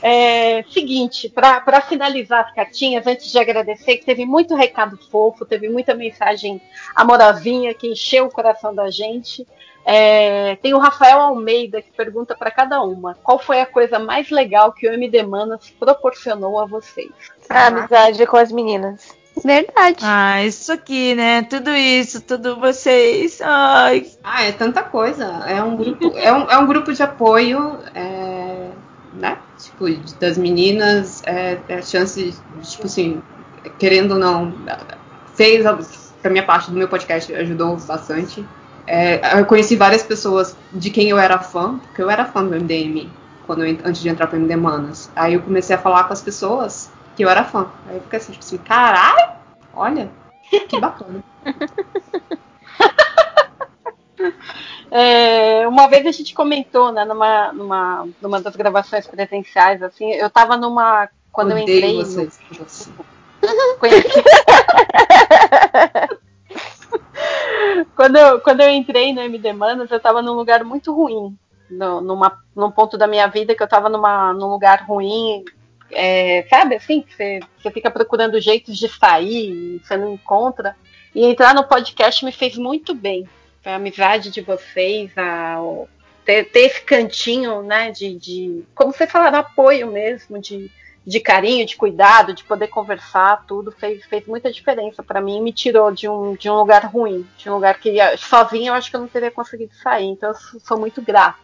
É, 0.00 0.62
seguinte, 0.70 1.28
para 1.28 1.80
finalizar 1.80 2.44
as 2.44 2.54
cartinhas, 2.54 3.06
antes 3.06 3.32
de 3.32 3.38
agradecer, 3.38 3.96
que 3.96 4.04
teve 4.04 4.24
muito 4.24 4.54
recado 4.54 4.96
fofo, 5.10 5.44
teve 5.44 5.68
muita 5.68 5.94
mensagem 5.94 6.60
amorosinha 6.94 7.74
que 7.74 7.88
encheu 7.88 8.26
o 8.26 8.30
coração 8.30 8.74
da 8.74 8.90
gente. 8.90 9.46
É, 9.90 10.56
tem 10.56 10.74
o 10.74 10.78
Rafael 10.78 11.18
Almeida 11.18 11.80
que 11.80 11.90
pergunta 11.96 12.36
para 12.36 12.50
cada 12.50 12.82
uma: 12.82 13.14
qual 13.22 13.38
foi 13.38 13.58
a 13.62 13.64
coisa 13.66 13.98
mais 13.98 14.28
legal 14.30 14.70
que 14.70 14.86
o 14.86 14.92
MD 14.92 15.22
Manas 15.22 15.70
proporcionou 15.80 16.60
a 16.60 16.66
vocês? 16.66 17.08
A 17.48 17.68
amizade 17.68 18.26
com 18.26 18.36
as 18.36 18.52
meninas. 18.52 19.16
Verdade. 19.42 19.98
Ah, 20.02 20.44
isso 20.44 20.70
aqui, 20.72 21.14
né? 21.14 21.42
Tudo 21.44 21.70
isso, 21.70 22.20
tudo 22.20 22.56
vocês. 22.60 23.40
Ai, 23.42 24.06
Ah, 24.22 24.44
é 24.44 24.52
tanta 24.52 24.82
coisa. 24.82 25.24
É 25.46 25.62
um 25.62 25.74
grupo, 25.76 26.12
é 26.18 26.32
um, 26.34 26.50
é 26.50 26.58
um 26.58 26.66
grupo 26.66 26.92
de 26.92 27.02
apoio, 27.02 27.78
é, 27.94 28.68
né? 29.14 29.38
Tipo, 29.58 29.88
das 30.20 30.36
meninas, 30.36 31.22
é, 31.24 31.56
é 31.66 31.74
a 31.76 31.82
chance, 31.82 32.34
tipo 32.62 32.84
assim, 32.86 33.22
querendo 33.78 34.12
ou 34.12 34.18
não, 34.18 34.52
fez, 35.34 35.64
a- 35.64 35.78
pra 36.20 36.30
minha 36.30 36.44
parte 36.44 36.70
do 36.70 36.76
meu 36.76 36.88
podcast, 36.88 37.32
ajudou 37.34 37.76
bastante. 37.78 38.44
É, 38.90 39.38
eu 39.38 39.44
conheci 39.44 39.76
várias 39.76 40.02
pessoas 40.02 40.56
de 40.72 40.90
quem 40.90 41.10
eu 41.10 41.18
era 41.18 41.38
fã, 41.38 41.76
porque 41.78 42.00
eu 42.00 42.08
era 42.10 42.24
fã 42.24 42.42
do 42.42 42.54
MDM 42.54 43.10
quando 43.46 43.64
eu, 43.64 43.78
antes 43.84 44.00
de 44.00 44.08
entrar 44.08 44.26
pro 44.26 44.38
MD 44.38 44.56
Manas. 44.56 45.10
Aí 45.14 45.34
eu 45.34 45.42
comecei 45.42 45.76
a 45.76 45.78
falar 45.78 46.04
com 46.04 46.12
as 46.14 46.22
pessoas 46.22 46.90
que 47.14 47.22
eu 47.22 47.28
era 47.28 47.44
fã. 47.44 47.66
Aí 47.88 47.96
eu 47.96 48.00
fiquei 48.02 48.18
assim, 48.18 48.32
tipo 48.32 48.44
assim, 48.44 48.56
caralho, 48.58 49.32
olha, 49.74 50.08
que 50.68 50.76
bacana. 50.80 51.22
É, 54.90 55.68
uma 55.68 55.86
vez 55.88 56.06
a 56.06 56.10
gente 56.10 56.32
comentou, 56.34 56.90
né, 56.92 57.04
numa, 57.04 57.52
numa, 57.52 58.08
numa 58.22 58.40
das 58.40 58.56
gravações 58.56 59.06
presenciais, 59.06 59.82
assim, 59.82 60.10
eu 60.12 60.30
tava 60.30 60.56
numa. 60.56 61.08
Quando 61.30 61.50
eu 61.50 61.58
Odeio 61.58 61.76
entrei. 61.78 61.98
no- 61.98 62.04
vocês. 62.04 62.38
Você. 62.58 62.90
conheci- 63.78 64.24
quando, 67.96 68.16
eu, 68.16 68.40
quando 68.40 68.60
eu 68.60 68.70
entrei 68.70 69.12
no 69.12 69.20
MD 69.20 69.52
Manas, 69.52 69.90
eu 69.90 70.00
tava 70.00 70.22
num 70.22 70.34
lugar 70.34 70.64
muito 70.64 70.94
ruim. 70.94 71.36
No, 71.70 72.00
numa, 72.00 72.38
num 72.56 72.70
ponto 72.70 72.96
da 72.96 73.06
minha 73.06 73.26
vida 73.26 73.54
que 73.54 73.62
eu 73.62 73.68
tava 73.68 73.88
numa, 73.88 74.32
num 74.32 74.46
lugar 74.46 74.84
ruim. 74.86 75.44
é, 75.90 76.46
sabe 76.48 76.76
assim? 76.76 77.04
Você, 77.08 77.40
você 77.58 77.70
fica 77.70 77.90
procurando 77.90 78.40
jeitos 78.40 78.76
de 78.78 78.88
sair 78.88 79.50
e 79.50 79.78
você 79.78 79.96
não 79.96 80.14
encontra. 80.14 80.74
E 81.14 81.24
entrar 81.24 81.54
no 81.54 81.64
podcast 81.64 82.24
me 82.24 82.32
fez 82.32 82.56
muito 82.56 82.94
bem. 82.94 83.28
A 83.64 83.74
amizade 83.74 84.30
de 84.30 84.40
vocês, 84.40 85.10
a, 85.16 85.58
ter, 86.24 86.44
ter 86.44 86.60
esse 86.60 86.82
cantinho, 86.82 87.62
né? 87.62 87.90
De, 87.90 88.14
de. 88.14 88.64
Como 88.74 88.92
você 88.92 89.06
falaram, 89.06 89.38
apoio 89.38 89.90
mesmo, 89.90 90.38
de, 90.38 90.70
de 91.08 91.20
carinho, 91.20 91.64
de 91.64 91.74
cuidado, 91.74 92.34
de 92.34 92.44
poder 92.44 92.68
conversar, 92.68 93.42
tudo 93.46 93.72
fez, 93.72 94.04
fez 94.04 94.26
muita 94.26 94.52
diferença 94.52 95.02
para 95.02 95.22
mim. 95.22 95.40
Me 95.40 95.54
tirou 95.54 95.90
de 95.90 96.06
um, 96.06 96.34
de 96.34 96.50
um 96.50 96.56
lugar 96.56 96.84
ruim, 96.84 97.26
de 97.38 97.48
um 97.48 97.54
lugar 97.54 97.80
que 97.80 97.96
sozinha 98.18 98.68
eu 98.70 98.74
acho 98.74 98.90
que 98.90 98.96
eu 98.96 99.00
não 99.00 99.08
teria 99.08 99.30
conseguido 99.30 99.74
sair. 99.82 100.04
Então 100.04 100.28
eu 100.28 100.60
sou 100.60 100.78
muito 100.78 101.00
grata 101.00 101.38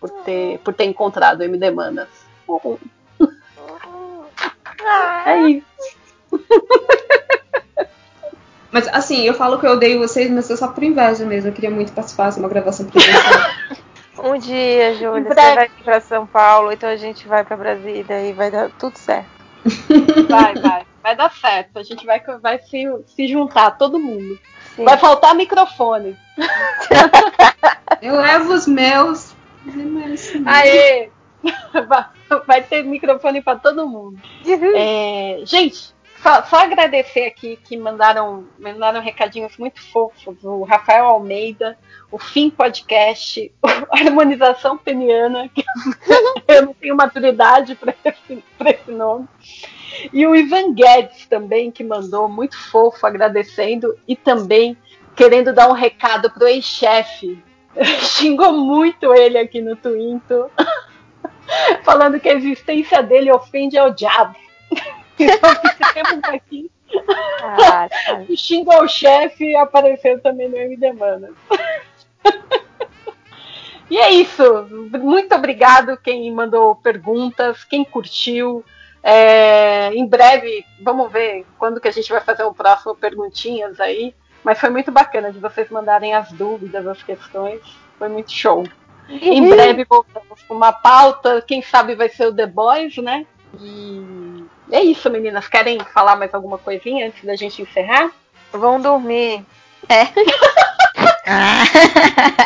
por 0.00 0.10
ter, 0.24 0.58
por 0.58 0.74
ter 0.74 0.86
encontrado 0.86 1.38
o 1.38 1.44
MD 1.44 1.70
Manas. 1.70 2.08
É 5.24 5.38
isso. 5.48 5.66
Mas 8.72 8.88
assim, 8.88 9.22
eu 9.22 9.34
falo 9.34 9.60
que 9.60 9.66
eu 9.66 9.72
odeio 9.72 9.98
vocês, 9.98 10.30
mas 10.30 10.48
é 10.48 10.56
só 10.56 10.68
por 10.68 10.84
inveja 10.84 11.26
mesmo. 11.26 11.50
Eu 11.50 11.52
queria 11.52 11.72
muito 11.72 11.92
participar 11.92 12.30
de 12.30 12.38
uma 12.38 12.48
gravação 12.48 12.86
presencial. 12.86 13.50
Um 14.22 14.38
dia, 14.38 14.94
Júlia, 14.94 15.22
você 15.24 15.34
vai 15.54 15.68
vir 15.68 15.84
pra 15.84 16.00
São 16.00 16.26
Paulo, 16.26 16.72
então 16.72 16.88
a 16.88 16.96
gente 16.96 17.26
vai 17.26 17.44
pra 17.44 17.56
Brasília 17.56 18.28
e 18.28 18.32
vai 18.32 18.50
dar 18.50 18.70
tudo 18.70 18.96
certo. 18.96 19.28
Vai, 20.28 20.54
vai. 20.54 20.86
Vai 21.02 21.16
dar 21.16 21.32
certo. 21.32 21.78
A 21.78 21.82
gente 21.82 22.04
vai, 22.04 22.20
vai 22.40 22.58
se, 22.58 22.84
se 23.06 23.26
juntar, 23.26 23.72
todo 23.72 23.98
mundo. 23.98 24.38
Sim. 24.76 24.84
Vai 24.84 24.98
faltar 24.98 25.34
microfone. 25.34 26.16
eu 28.02 28.16
levo 28.16 28.52
os 28.52 28.66
meus. 28.66 29.34
Aê! 30.46 31.10
Vai- 31.88 32.06
Vai 32.46 32.62
ter 32.62 32.82
microfone 32.84 33.40
para 33.42 33.58
todo 33.58 33.88
mundo. 33.88 34.18
É, 34.76 35.40
gente, 35.44 35.94
só, 36.22 36.42
só 36.44 36.56
agradecer 36.58 37.24
aqui 37.24 37.58
que 37.64 37.76
mandaram, 37.76 38.46
mandaram 38.58 39.00
recadinhos 39.00 39.56
muito 39.56 39.80
fofos. 39.90 40.36
O 40.42 40.64
Rafael 40.64 41.06
Almeida, 41.06 41.78
o 42.10 42.18
Fim 42.18 42.50
Podcast, 42.50 43.52
a 43.62 43.98
Harmonização 43.98 44.76
Peniana, 44.76 45.48
que 45.48 45.64
eu 46.46 46.66
não 46.66 46.74
tenho 46.74 46.94
maturidade 46.94 47.74
para 47.74 47.94
esse, 48.04 48.44
esse 48.66 48.90
nome. 48.90 49.26
E 50.12 50.26
o 50.26 50.36
Ivan 50.36 50.74
Guedes 50.74 51.26
também, 51.26 51.70
que 51.70 51.82
mandou 51.82 52.28
muito 52.28 52.56
fofo, 52.56 53.06
agradecendo 53.06 53.98
e 54.06 54.14
também 54.14 54.76
querendo 55.16 55.52
dar 55.52 55.68
um 55.68 55.74
recado 55.74 56.30
pro 56.30 56.46
ex-chefe. 56.46 57.42
Xingou 58.02 58.52
muito 58.52 59.14
ele 59.14 59.38
aqui 59.38 59.60
no 59.60 59.74
Twitter, 59.74 60.46
falando 61.82 62.20
que 62.20 62.28
a 62.28 62.34
existência 62.34 63.02
dele 63.02 63.32
ofende 63.32 63.78
ao 63.78 63.90
diabo. 63.90 64.36
Então, 65.24 65.50
temos 65.94 66.24
aqui 66.24 66.70
Ah, 67.42 67.88
tá. 67.88 68.24
o 68.28 68.36
xingo 68.36 68.72
ao 68.72 68.88
chefe 68.88 69.54
apareceu 69.56 70.20
também 70.20 70.48
no 70.48 70.56
MD 70.56 70.92
Manas. 70.92 71.34
E 73.90 73.98
é 73.98 74.10
isso. 74.10 74.42
Muito 75.00 75.34
obrigado 75.34 75.96
quem 75.96 76.30
mandou 76.32 76.76
perguntas, 76.76 77.64
quem 77.64 77.84
curtiu. 77.84 78.64
É, 79.02 79.90
em 79.94 80.06
breve, 80.06 80.64
vamos 80.80 81.10
ver 81.10 81.44
quando 81.58 81.80
que 81.80 81.88
a 81.88 81.92
gente 81.92 82.10
vai 82.12 82.20
fazer 82.20 82.44
o 82.44 82.54
próximo 82.54 82.94
perguntinhas 82.94 83.80
aí. 83.80 84.14
Mas 84.44 84.58
foi 84.60 84.70
muito 84.70 84.92
bacana 84.92 85.32
de 85.32 85.38
vocês 85.38 85.68
mandarem 85.70 86.14
as 86.14 86.30
dúvidas, 86.32 86.86
as 86.86 87.02
questões. 87.02 87.60
Foi 87.98 88.08
muito 88.08 88.32
show. 88.32 88.64
Em 89.08 89.48
breve 89.48 89.84
voltamos 89.84 90.40
com 90.44 90.54
uma 90.54 90.72
pauta. 90.72 91.42
Quem 91.42 91.60
sabe 91.60 91.96
vai 91.96 92.08
ser 92.08 92.26
o 92.26 92.34
The 92.34 92.46
Boys, 92.46 92.96
né? 92.98 93.26
E 93.58 94.44
é 94.70 94.82
isso, 94.82 95.10
meninas. 95.10 95.48
Querem 95.48 95.78
falar 95.92 96.16
mais 96.16 96.32
alguma 96.34 96.58
coisinha 96.58 97.06
antes 97.08 97.24
da 97.24 97.34
gente 97.36 97.62
encerrar? 97.62 98.10
Vão 98.52 98.80
dormir. 98.80 99.44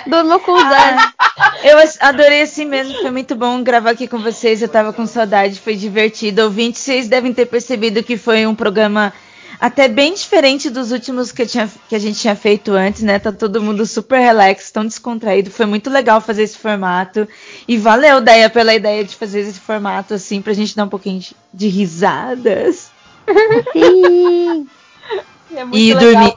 Durmo 0.07 0.41
com 0.41 0.52
os 0.52 0.62
Ah. 0.62 0.86
olhos. 0.86 1.15
Eu 1.65 1.78
adorei 2.00 2.42
assim 2.42 2.65
mesmo, 2.66 3.00
foi 3.00 3.10
muito 3.10 3.34
bom 3.34 3.62
gravar 3.62 3.91
aqui 3.91 4.07
com 4.07 4.18
vocês. 4.18 4.60
Eu 4.60 4.68
tava 4.68 4.92
com 4.92 5.07
saudade, 5.07 5.58
foi 5.60 5.74
divertido. 5.74 6.42
Ouvintes, 6.42 6.83
vocês 6.83 7.08
devem 7.08 7.33
ter 7.33 7.47
percebido 7.47 8.02
que 8.02 8.16
foi 8.16 8.47
um 8.47 8.55
programa 8.55 9.12
até 9.60 9.89
bem 9.89 10.15
diferente 10.15 10.68
dos 10.70 10.92
últimos 10.92 11.33
que, 11.33 11.47
tinha- 11.47 11.70
que 11.89 11.94
a 11.94 11.99
gente 11.99 12.18
tinha 12.18 12.34
feito 12.36 12.73
antes, 12.73 13.02
né? 13.02 13.18
Tá 13.18 13.33
todo 13.33 13.62
mundo 13.62 13.84
super 13.86 14.18
relax, 14.20 14.70
tão 14.70 14.84
descontraído. 14.84 15.50
Foi 15.50 15.66
muito 15.66 15.89
legal 15.91 16.20
fazer 16.20 16.42
esse 16.42 16.58
formato. 16.58 17.26
E 17.66 17.76
valeu, 17.78 18.20
Deia, 18.20 18.50
pela 18.50 18.74
ideia 18.74 19.05
de 19.05 19.15
fazer 19.16 19.41
esse 19.41 19.58
formato 19.60 20.15
assim, 20.15 20.41
pra 20.42 20.52
gente 20.52 20.74
dar 20.76 20.84
um 20.84 20.89
pouquinho 20.89 21.20
de- 21.20 21.36
de 21.52 21.68
risadas. 21.68 22.91
Sim. 23.73 24.66
É 25.57 25.62
muito 25.65 25.76
E 25.78 25.94
legal. 25.94 26.36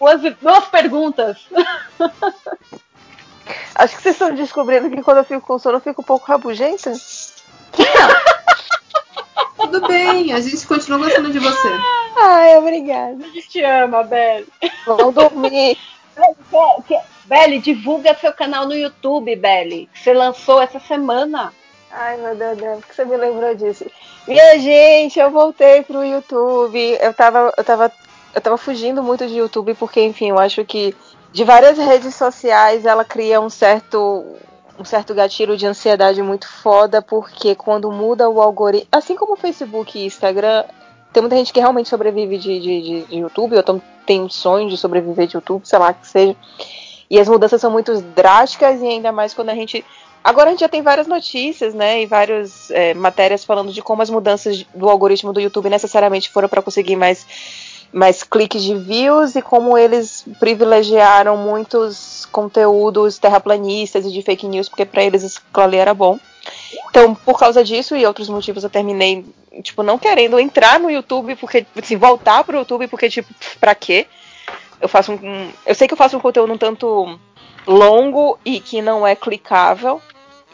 Duas, 0.00 0.36
duas 0.42 0.64
perguntas. 0.66 1.38
Acho 3.76 3.96
que 3.96 4.02
vocês 4.02 4.14
estão 4.16 4.34
descobrindo 4.34 4.90
que 4.90 5.02
quando 5.02 5.18
eu 5.18 5.24
fico 5.24 5.40
com 5.46 5.56
sono 5.58 5.76
eu 5.76 5.80
fico 5.80 6.02
um 6.02 6.04
pouco 6.04 6.26
rabugenta. 6.26 6.92
Tudo 9.60 9.86
bem, 9.86 10.32
a 10.32 10.40
gente 10.40 10.66
continua 10.66 10.98
gostando 10.98 11.30
de 11.30 11.38
você. 11.38 11.68
Ai, 12.16 12.56
obrigada. 12.56 13.24
A 13.24 13.28
gente 13.28 13.48
te 13.48 13.62
ama, 13.62 14.02
Belle. 14.02 14.46
Vão 14.86 15.12
dormir. 15.12 15.76
Belle, 17.24 17.60
divulga 17.60 18.16
seu 18.18 18.32
canal 18.32 18.66
no 18.66 18.74
YouTube, 18.74 19.36
Belle. 19.36 19.88
Você 19.94 20.12
lançou 20.12 20.60
essa 20.60 20.80
semana. 20.80 21.52
Ai, 21.90 22.16
meu 22.16 22.34
Deus, 22.34 22.58
Deus, 22.58 22.78
por 22.80 22.86
que 22.86 22.94
você 22.94 23.04
me 23.04 23.16
lembrou 23.16 23.54
disso? 23.54 23.84
Minha 24.26 24.58
gente, 24.58 25.18
eu 25.18 25.30
voltei 25.30 25.82
pro 25.82 26.04
YouTube. 26.04 26.98
Eu 27.00 27.12
tava, 27.12 27.52
eu 27.56 27.64
tava, 27.64 27.92
eu 28.34 28.40
tava 28.40 28.56
fugindo 28.56 29.02
muito 29.02 29.26
de 29.26 29.36
YouTube 29.36 29.74
porque, 29.74 30.02
enfim, 30.02 30.30
eu 30.30 30.38
acho 30.38 30.64
que 30.64 30.94
de 31.32 31.44
várias 31.44 31.78
redes 31.78 32.14
sociais 32.14 32.86
ela 32.86 33.04
cria 33.04 33.40
um 33.40 33.50
certo 33.50 34.24
um 34.80 34.84
certo 34.84 35.12
gatilho 35.14 35.56
de 35.56 35.66
ansiedade 35.66 36.22
muito 36.22 36.48
foda, 36.48 37.02
porque 37.02 37.54
quando 37.54 37.92
muda 37.92 38.30
o 38.30 38.40
algoritmo, 38.40 38.88
assim 38.90 39.14
como 39.14 39.34
o 39.34 39.36
Facebook 39.36 39.98
e 39.98 40.06
Instagram, 40.06 40.64
tem 41.12 41.20
muita 41.20 41.36
gente 41.36 41.52
que 41.52 41.60
realmente 41.60 41.88
sobrevive 41.88 42.38
de, 42.38 42.58
de, 42.58 42.82
de, 42.82 43.02
de 43.02 43.16
YouTube, 43.16 43.54
ou 43.54 43.60
então 43.60 43.82
tem 44.06 44.22
um 44.22 44.30
sonho 44.30 44.70
de 44.70 44.78
sobreviver 44.78 45.26
de 45.26 45.36
YouTube, 45.36 45.66
sei 45.66 45.78
lá 45.78 45.92
que 45.92 46.06
seja. 46.06 46.34
E 47.10 47.18
as 47.20 47.28
mudanças 47.28 47.60
são 47.60 47.70
muito 47.70 48.00
drásticas, 48.00 48.80
e 48.80 48.86
ainda 48.86 49.12
mais 49.12 49.34
quando 49.34 49.50
a 49.50 49.54
gente 49.54 49.84
Agora 50.22 50.48
a 50.48 50.50
gente 50.50 50.60
já 50.60 50.68
tem 50.68 50.82
várias 50.82 51.06
notícias, 51.06 51.72
né, 51.72 52.02
e 52.02 52.06
várias 52.06 52.70
é, 52.70 52.92
matérias 52.92 53.42
falando 53.42 53.72
de 53.72 53.80
como 53.80 54.02
as 54.02 54.10
mudanças 54.10 54.66
do 54.74 54.88
algoritmo 54.88 55.32
do 55.32 55.40
YouTube 55.40 55.70
necessariamente 55.70 56.28
foram 56.28 56.46
para 56.46 56.60
conseguir 56.60 56.94
mais, 56.94 57.26
mais 57.92 58.22
cliques 58.22 58.62
de 58.62 58.74
views 58.76 59.34
e 59.34 59.42
como 59.42 59.76
eles 59.76 60.24
privilegiaram 60.38 61.36
muitos 61.36 62.26
conteúdos 62.30 63.18
terraplanistas 63.18 64.04
e 64.06 64.12
de 64.12 64.22
fake 64.22 64.46
news, 64.46 64.68
porque 64.68 64.84
para 64.84 65.02
eles 65.02 65.36
aquilo 65.36 65.64
ali 65.64 65.76
era 65.76 65.92
bom. 65.92 66.18
Então, 66.88 67.14
por 67.14 67.38
causa 67.38 67.62
disso 67.64 67.96
e 67.96 68.06
outros 68.06 68.28
motivos, 68.28 68.64
eu 68.64 68.70
terminei, 68.70 69.24
tipo, 69.62 69.82
não 69.82 69.98
querendo 69.98 70.38
entrar 70.38 70.78
no 70.78 70.90
YouTube, 70.90 71.36
porque, 71.36 71.66
assim, 71.76 71.96
voltar 71.96 72.44
pro 72.44 72.58
YouTube, 72.58 72.86
porque, 72.88 73.08
tipo, 73.10 73.32
pra 73.60 73.74
quê? 73.74 74.06
Eu 74.80 74.88
faço 74.88 75.12
um- 75.12 75.50
Eu 75.66 75.74
sei 75.74 75.86
que 75.86 75.94
eu 75.94 75.98
faço 75.98 76.16
um 76.16 76.20
conteúdo 76.20 76.52
um 76.52 76.58
tanto 76.58 77.18
longo 77.66 78.38
e 78.44 78.60
que 78.60 78.80
não 78.80 79.06
é 79.06 79.14
clicável 79.14 80.00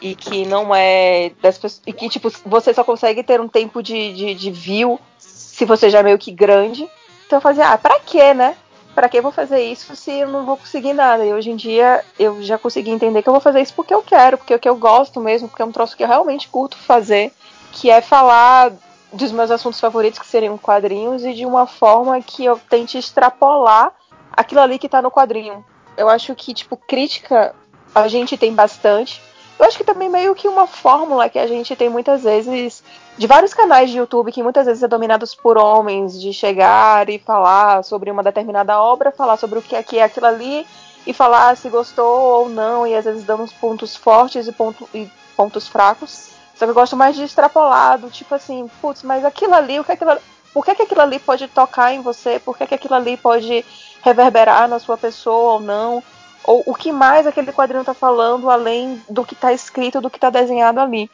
e 0.01 0.13
que 0.13 0.45
não 0.45 0.75
é 0.75 1.31
das 1.41 1.57
pessoas, 1.57 1.81
e 1.87 1.93
que 1.93 2.07
tipo 2.09 2.29
você 2.45 2.73
só 2.73 2.83
consegue 2.83 3.23
ter 3.23 3.39
um 3.41 3.47
tempo 3.47 3.81
de, 3.81 4.13
de, 4.13 4.35
de 4.35 4.51
view 4.51 4.99
se 5.17 5.65
você 5.65 5.89
já 5.89 5.99
é 5.99 6.03
meio 6.03 6.17
que 6.19 6.31
grande 6.31 6.87
então 7.27 7.37
eu 7.37 7.41
fazia 7.41 7.69
ah 7.69 7.77
pra 7.77 7.99
quê 7.99 8.33
né 8.33 8.57
pra 8.95 9.07
que 9.07 9.17
eu 9.17 9.21
vou 9.21 9.31
fazer 9.31 9.61
isso 9.61 9.95
se 9.95 10.11
eu 10.11 10.29
não 10.29 10.43
vou 10.43 10.57
conseguir 10.57 10.93
nada 10.93 11.23
e 11.23 11.31
hoje 11.31 11.51
em 11.51 11.55
dia 11.55 12.03
eu 12.17 12.41
já 12.41 12.57
consegui 12.57 12.89
entender 12.89 13.21
que 13.21 13.29
eu 13.29 13.33
vou 13.33 13.41
fazer 13.41 13.61
isso 13.61 13.75
porque 13.75 13.93
eu 13.93 14.01
quero 14.01 14.39
porque 14.39 14.53
é 14.53 14.55
o 14.55 14.59
que 14.59 14.69
eu 14.69 14.75
gosto 14.75 15.19
mesmo 15.19 15.47
porque 15.47 15.61
é 15.61 15.65
um 15.65 15.71
troço 15.71 15.95
que 15.95 16.03
eu 16.03 16.07
realmente 16.07 16.49
curto 16.49 16.75
fazer 16.75 17.31
que 17.71 17.91
é 17.91 18.01
falar 18.01 18.71
dos 19.13 19.31
meus 19.31 19.51
assuntos 19.51 19.79
favoritos 19.79 20.19
que 20.19 20.25
seriam 20.25 20.57
quadrinhos 20.57 21.23
e 21.23 21.33
de 21.33 21.45
uma 21.45 21.67
forma 21.67 22.19
que 22.21 22.43
eu 22.43 22.59
tente 22.69 22.97
extrapolar 22.97 23.93
aquilo 24.31 24.61
ali 24.61 24.79
que 24.79 24.89
tá 24.89 25.01
no 25.01 25.11
quadrinho 25.11 25.63
eu 25.97 26.07
acho 26.07 26.33
que, 26.35 26.53
tipo, 26.53 26.77
crítica 26.77 27.55
a 27.93 28.07
gente 28.07 28.37
tem 28.37 28.53
bastante. 28.53 29.19
Eu 29.59 29.65
acho 29.65 29.77
que 29.77 29.83
também 29.83 30.07
meio 30.07 30.35
que 30.35 30.47
uma 30.47 30.67
fórmula 30.67 31.29
que 31.29 31.39
a 31.39 31.47
gente 31.47 31.75
tem 31.75 31.89
muitas 31.89 32.23
vezes 32.23 32.83
de 33.17 33.25
vários 33.25 33.53
canais 33.53 33.89
de 33.89 33.97
YouTube 33.97 34.31
que 34.31 34.43
muitas 34.43 34.67
vezes 34.67 34.83
é 34.83 34.87
dominados 34.87 35.33
por 35.33 35.57
homens, 35.57 36.21
de 36.21 36.31
chegar 36.31 37.09
e 37.09 37.17
falar 37.17 37.83
sobre 37.83 38.11
uma 38.11 38.21
determinada 38.21 38.79
obra, 38.79 39.11
falar 39.11 39.37
sobre 39.37 39.57
o 39.57 39.61
que 39.61 39.75
é 39.75 39.81
que 39.81 39.97
é 39.97 40.03
aquilo 40.03 40.27
ali 40.27 40.67
e 41.07 41.13
falar 41.13 41.57
se 41.57 41.69
gostou 41.69 42.19
ou 42.19 42.49
não, 42.49 42.85
e 42.85 42.93
às 42.93 43.05
vezes 43.05 43.23
dando 43.23 43.43
uns 43.43 43.53
pontos 43.53 43.95
fortes 43.95 44.45
e, 44.45 44.51
ponto, 44.51 44.87
e 44.93 45.09
pontos 45.35 45.67
fracos. 45.67 46.29
Só 46.53 46.65
que 46.65 46.71
eu 46.71 46.75
gosto 46.75 46.97
mais 46.97 47.15
de 47.15 47.23
extrapolado, 47.23 48.09
tipo 48.09 48.35
assim, 48.35 48.69
putz, 48.81 49.03
mas 49.03 49.23
aquilo 49.23 49.53
ali, 49.53 49.79
o 49.79 49.83
que 49.83 49.91
é 49.91 49.93
aquilo 49.95 50.11
ali, 50.11 50.21
por 50.53 50.65
que, 50.65 50.75
que 50.75 50.81
aquilo 50.81 51.01
ali 51.01 51.17
pode 51.19 51.47
tocar 51.47 51.93
em 51.93 52.01
você? 52.01 52.39
Por 52.39 52.57
que, 52.57 52.67
que 52.67 52.75
aquilo 52.75 52.95
ali 52.95 53.15
pode 53.15 53.63
reverberar 54.01 54.67
na 54.67 54.79
sua 54.79 54.97
pessoa 54.97 55.53
ou 55.53 55.59
não? 55.59 56.03
Ou 56.47 56.63
o 56.65 56.73
que 56.73 56.93
mais 56.93 57.27
aquele 57.27 57.51
quadrinho 57.51 57.83
tá 57.83 57.93
falando 57.93 58.49
além 58.49 59.03
do 59.09 59.25
que 59.25 59.35
tá 59.35 59.51
escrito, 59.51 59.99
do 59.99 60.09
que 60.09 60.17
tá 60.17 60.29
desenhado 60.29 60.79
ali? 60.79 61.11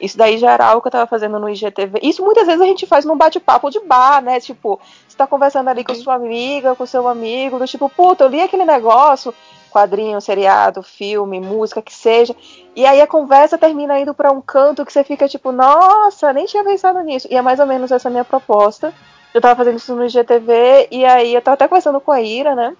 Isso 0.00 0.18
daí 0.18 0.36
já 0.38 0.52
era 0.52 0.66
algo 0.66 0.82
que 0.82 0.88
eu 0.88 0.92
tava 0.92 1.06
fazendo 1.06 1.38
no 1.38 1.48
IGTV. 1.48 2.00
Isso 2.02 2.22
muitas 2.22 2.46
vezes 2.46 2.60
a 2.60 2.66
gente 2.66 2.84
faz 2.84 3.04
num 3.04 3.16
bate-papo 3.16 3.70
de 3.70 3.78
bar, 3.80 4.20
né? 4.20 4.40
Tipo, 4.40 4.78
você 5.08 5.16
tá 5.16 5.26
conversando 5.26 5.68
ali 5.68 5.84
com 5.84 5.94
sua 5.94 6.16
amiga, 6.16 6.74
com 6.74 6.84
seu 6.84 7.08
amigo, 7.08 7.58
do 7.58 7.66
tipo, 7.66 7.88
puta, 7.88 8.24
eu 8.24 8.28
li 8.28 8.42
aquele 8.42 8.64
negócio, 8.64 9.32
quadrinho, 9.70 10.20
seriado, 10.20 10.82
filme, 10.82 11.40
música, 11.40 11.80
que 11.80 11.94
seja. 11.94 12.34
E 12.74 12.84
aí 12.84 13.00
a 13.00 13.06
conversa 13.06 13.56
termina 13.56 13.98
indo 13.98 14.12
para 14.12 14.32
um 14.32 14.42
canto 14.42 14.84
que 14.84 14.92
você 14.92 15.04
fica 15.04 15.28
tipo, 15.28 15.52
nossa, 15.52 16.32
nem 16.32 16.44
tinha 16.44 16.64
pensado 16.64 17.00
nisso. 17.00 17.28
E 17.30 17.36
é 17.36 17.40
mais 17.40 17.60
ou 17.60 17.66
menos 17.66 17.92
essa 17.92 18.10
minha 18.10 18.24
proposta. 18.24 18.92
Eu 19.32 19.40
tava 19.40 19.56
fazendo 19.56 19.76
isso 19.76 19.94
no 19.94 20.04
IGTV 20.04 20.88
e 20.90 21.04
aí 21.04 21.34
eu 21.34 21.40
tava 21.40 21.54
até 21.54 21.68
conversando 21.68 22.00
com 22.00 22.10
a 22.10 22.20
Ira, 22.20 22.54
né? 22.54 22.76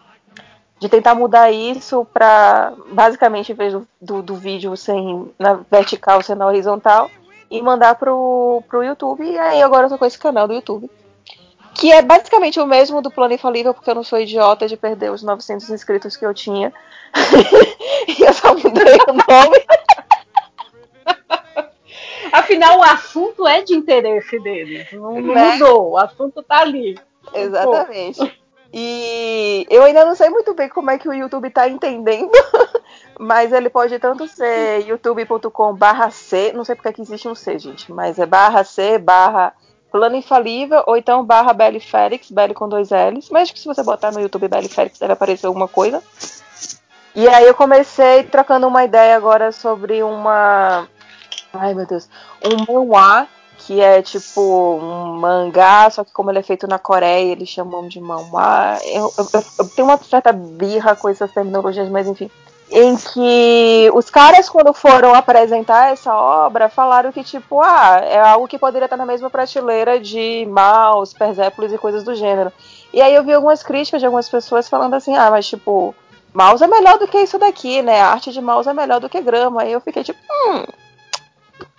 De 0.78 0.88
tentar 0.88 1.14
mudar 1.14 1.50
isso 1.50 2.06
pra, 2.12 2.72
basicamente, 2.92 3.52
em 3.52 3.54
vez 3.54 3.72
do, 3.72 3.88
do, 4.00 4.22
do 4.22 4.34
vídeo 4.36 4.76
sem 4.76 5.32
na 5.38 5.54
vertical, 5.70 6.20
ser 6.22 6.34
na 6.36 6.46
horizontal, 6.46 7.10
e 7.50 7.62
mandar 7.62 7.94
pro, 7.94 8.62
pro 8.68 8.84
YouTube. 8.84 9.24
E 9.24 9.38
aí 9.38 9.62
agora 9.62 9.86
eu 9.86 9.90
tô 9.90 9.96
com 9.98 10.04
esse 10.04 10.18
canal 10.18 10.46
do 10.46 10.54
YouTube. 10.54 10.90
Que 11.74 11.92
é 11.92 12.02
basicamente 12.02 12.58
o 12.58 12.66
mesmo 12.66 13.02
do 13.02 13.10
Plano 13.10 13.34
Infalível, 13.34 13.72
porque 13.74 13.90
eu 13.90 13.94
não 13.94 14.02
sou 14.02 14.18
idiota 14.18 14.66
de 14.66 14.76
perder 14.76 15.10
os 15.12 15.22
900 15.22 15.68
inscritos 15.70 16.16
que 16.16 16.24
eu 16.24 16.32
tinha. 16.34 16.72
e 18.08 18.22
eu 18.22 18.32
só 18.32 18.54
mudei 18.54 18.96
o 19.08 19.12
nome. 19.12 19.64
Afinal, 22.32 22.78
o 22.78 22.82
assunto 22.82 23.46
é 23.46 23.62
de 23.62 23.74
interesse 23.74 24.38
deles. 24.40 24.90
Não, 24.92 25.20
não 25.20 25.34
Né? 25.34 25.52
mudou. 25.52 25.92
O 25.92 25.98
assunto 25.98 26.42
tá 26.42 26.60
ali. 26.60 26.98
Exatamente. 27.32 28.40
E 28.72 29.66
eu 29.70 29.82
ainda 29.84 30.04
não 30.04 30.14
sei 30.14 30.28
muito 30.28 30.52
bem 30.54 30.68
como 30.68 30.90
é 30.90 30.98
que 30.98 31.08
o 31.08 31.14
YouTube 31.14 31.50
tá 31.50 31.68
entendendo, 31.68 32.30
mas 33.18 33.52
ele 33.52 33.70
pode 33.70 33.98
tanto 33.98 34.26
ser 34.26 34.86
youtube.com 34.86 35.74
barra 35.74 36.10
C, 36.10 36.52
não 36.52 36.64
sei 36.64 36.74
porque 36.74 36.92
que 36.92 37.02
existe 37.02 37.28
um 37.28 37.34
C, 37.34 37.58
gente, 37.58 37.92
mas 37.92 38.18
é 38.18 38.26
barra 38.26 38.64
C, 38.64 38.98
barra 38.98 39.54
Plano 39.90 40.16
Infalível, 40.16 40.82
ou 40.86 40.96
então 40.96 41.24
barra 41.24 41.52
Belly 41.52 41.80
Félix, 41.80 42.30
Belly 42.30 42.54
com 42.54 42.68
dois 42.68 42.90
L's, 42.90 43.30
mas 43.30 43.44
acho 43.44 43.54
que 43.54 43.60
se 43.60 43.66
você 43.66 43.82
botar 43.82 44.12
no 44.12 44.20
YouTube 44.20 44.48
Belly 44.48 44.68
Félix 44.68 44.98
deve 44.98 45.12
aparecer 45.12 45.46
alguma 45.46 45.68
coisa. 45.68 46.02
E 47.14 47.26
aí 47.28 47.46
eu 47.46 47.54
comecei 47.54 48.24
trocando 48.24 48.66
uma 48.66 48.84
ideia 48.84 49.16
agora 49.16 49.50
sobre 49.52 50.02
uma... 50.02 50.86
Ai 51.52 51.72
meu 51.72 51.86
Deus, 51.86 52.10
um 52.44 52.70
manhwa 52.70 53.26
que 53.66 53.80
é 53.80 54.00
tipo 54.02 54.40
um 54.80 55.18
mangá, 55.18 55.90
só 55.90 56.04
que 56.04 56.12
como 56.12 56.30
ele 56.30 56.38
é 56.38 56.42
feito 56.42 56.66
na 56.68 56.78
Coreia, 56.78 57.32
eles 57.32 57.48
chamam 57.48 57.88
de 57.88 58.00
manhwa. 58.00 58.78
Eu, 58.84 59.12
eu, 59.18 59.28
eu- 59.58 59.68
tenho 59.70 59.88
uma 59.88 59.98
certa 59.98 60.32
birra 60.32 60.94
com 60.94 61.08
essas 61.08 61.32
terminologias, 61.32 61.88
mas 61.88 62.06
enfim. 62.06 62.30
Em 62.70 62.96
que 62.96 63.90
os 63.94 64.10
caras, 64.10 64.48
quando 64.48 64.72
foram 64.72 65.14
apresentar 65.14 65.92
essa 65.92 66.12
obra, 66.16 66.68
falaram 66.68 67.12
que, 67.12 67.22
tipo, 67.22 67.60
ah, 67.62 68.00
é 68.02 68.18
algo 68.20 68.48
que 68.48 68.58
poderia 68.58 68.86
estar 68.86 68.96
na 68.96 69.06
mesma 69.06 69.30
prateleira 69.30 70.00
de 70.00 70.44
Maus, 70.50 71.12
Persépolis 71.12 71.72
e 71.72 71.78
coisas 71.78 72.02
do 72.02 72.14
gênero. 72.14 72.52
E 72.92 73.00
aí 73.00 73.14
eu 73.14 73.22
vi 73.22 73.32
algumas 73.32 73.62
críticas 73.62 74.00
de 74.00 74.06
algumas 74.06 74.28
pessoas 74.28 74.68
falando 74.68 74.94
assim, 74.94 75.14
ah, 75.16 75.30
mas 75.30 75.46
tipo, 75.46 75.94
Maus 76.34 76.60
é 76.60 76.66
melhor 76.66 76.98
do 76.98 77.06
que 77.06 77.18
isso 77.18 77.38
daqui, 77.38 77.82
né? 77.82 78.00
A 78.00 78.08
arte 78.10 78.32
de 78.32 78.40
Maus 78.40 78.66
é 78.66 78.72
melhor 78.74 78.98
do 79.00 79.08
que 79.08 79.20
grama. 79.20 79.62
Aí 79.62 79.72
eu 79.72 79.80
fiquei 79.80 80.02
tipo, 80.02 80.18
hum, 80.48 80.64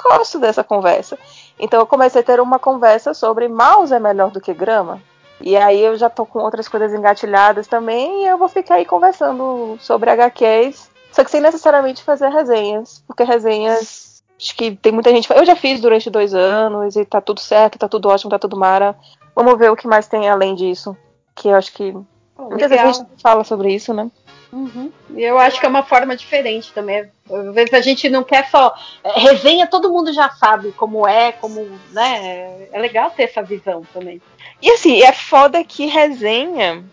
gosto 0.02 0.40
dessa 0.40 0.64
conversa. 0.64 1.18
Então 1.60 1.80
eu 1.80 1.88
comecei 1.88 2.22
a 2.22 2.24
ter 2.24 2.40
uma 2.40 2.60
conversa 2.60 3.14
sobre 3.14 3.48
mouse 3.48 3.94
é 3.94 4.00
melhor 4.00 4.32
do 4.32 4.42
que 4.42 4.54
grama. 4.54 5.02
E 5.40 5.56
aí 5.56 5.82
eu 5.82 5.96
já 5.96 6.10
tô 6.10 6.26
com 6.26 6.40
outras 6.40 6.68
coisas 6.68 6.94
engatilhadas 6.94 7.68
também 7.68 8.24
e 8.24 8.28
eu 8.28 8.38
vou 8.38 8.48
ficar 8.48 8.76
aí 8.76 8.86
conversando 8.86 9.78
sobre 9.80 10.10
HQs, 10.10 10.90
só 11.12 11.24
que 11.24 11.32
sem 11.32 11.42
necessariamente 11.42 12.04
fazer 12.04 12.30
resenhas, 12.30 13.04
porque 13.06 13.24
resenhas 13.24 14.24
acho 14.40 14.56
que 14.56 14.76
tem 14.76 14.92
muita 14.92 15.12
gente. 15.12 15.32
Eu 15.32 15.46
já 15.46 15.56
fiz 15.56 15.82
durante 15.82 16.10
dois 16.10 16.34
anos 16.34 16.96
e 16.96 17.06
tá 17.06 17.20
tudo 17.20 17.40
certo, 17.40 17.80
tá 17.80 17.88
tudo 17.88 18.10
ótimo, 18.10 18.30
tá 18.30 18.40
tudo 18.40 18.58
mara. 18.58 18.96
Vamos 19.36 19.58
ver 19.58 19.72
o 19.72 19.76
que 19.76 19.88
mais 19.88 20.08
tem 20.08 20.30
além 20.30 20.56
disso. 20.56 20.96
Que 21.36 21.50
eu 21.50 21.56
acho 21.56 21.74
que 21.74 21.92
muitas 22.38 22.70
vezes 22.70 22.86
a 22.86 22.92
gente 22.92 23.22
fala 23.22 23.44
sobre 23.44 23.74
isso, 23.74 23.94
né? 23.94 24.10
Uhum. 24.52 24.92
E 25.16 25.24
Eu 25.24 25.38
acho 25.38 25.60
que 25.60 25.66
é 25.66 25.70
uma 25.70 25.84
forma 25.84 26.16
diferente 26.16 26.72
também. 26.74 27.10
Às 27.30 27.54
vezes 27.54 27.74
a 27.74 27.82
gente 27.82 28.10
não 28.10 28.24
quer 28.24 28.50
só. 28.50 28.74
é, 29.04 29.20
Resenha 29.20 29.68
todo 29.68 29.92
mundo 29.92 30.14
já 30.14 30.30
sabe 30.30 30.72
como 30.72 31.08
é, 31.08 31.32
como. 31.34 31.68
né? 31.92 32.68
É 32.72 32.80
legal 32.80 33.12
ter 33.12 33.24
essa 33.24 33.42
visão 33.44 33.86
também. 33.94 34.22
E 34.62 34.72
assim, 34.72 35.02
é 35.04 35.12
foda 35.12 35.64
que 35.64 35.86
resenha, 35.86 36.84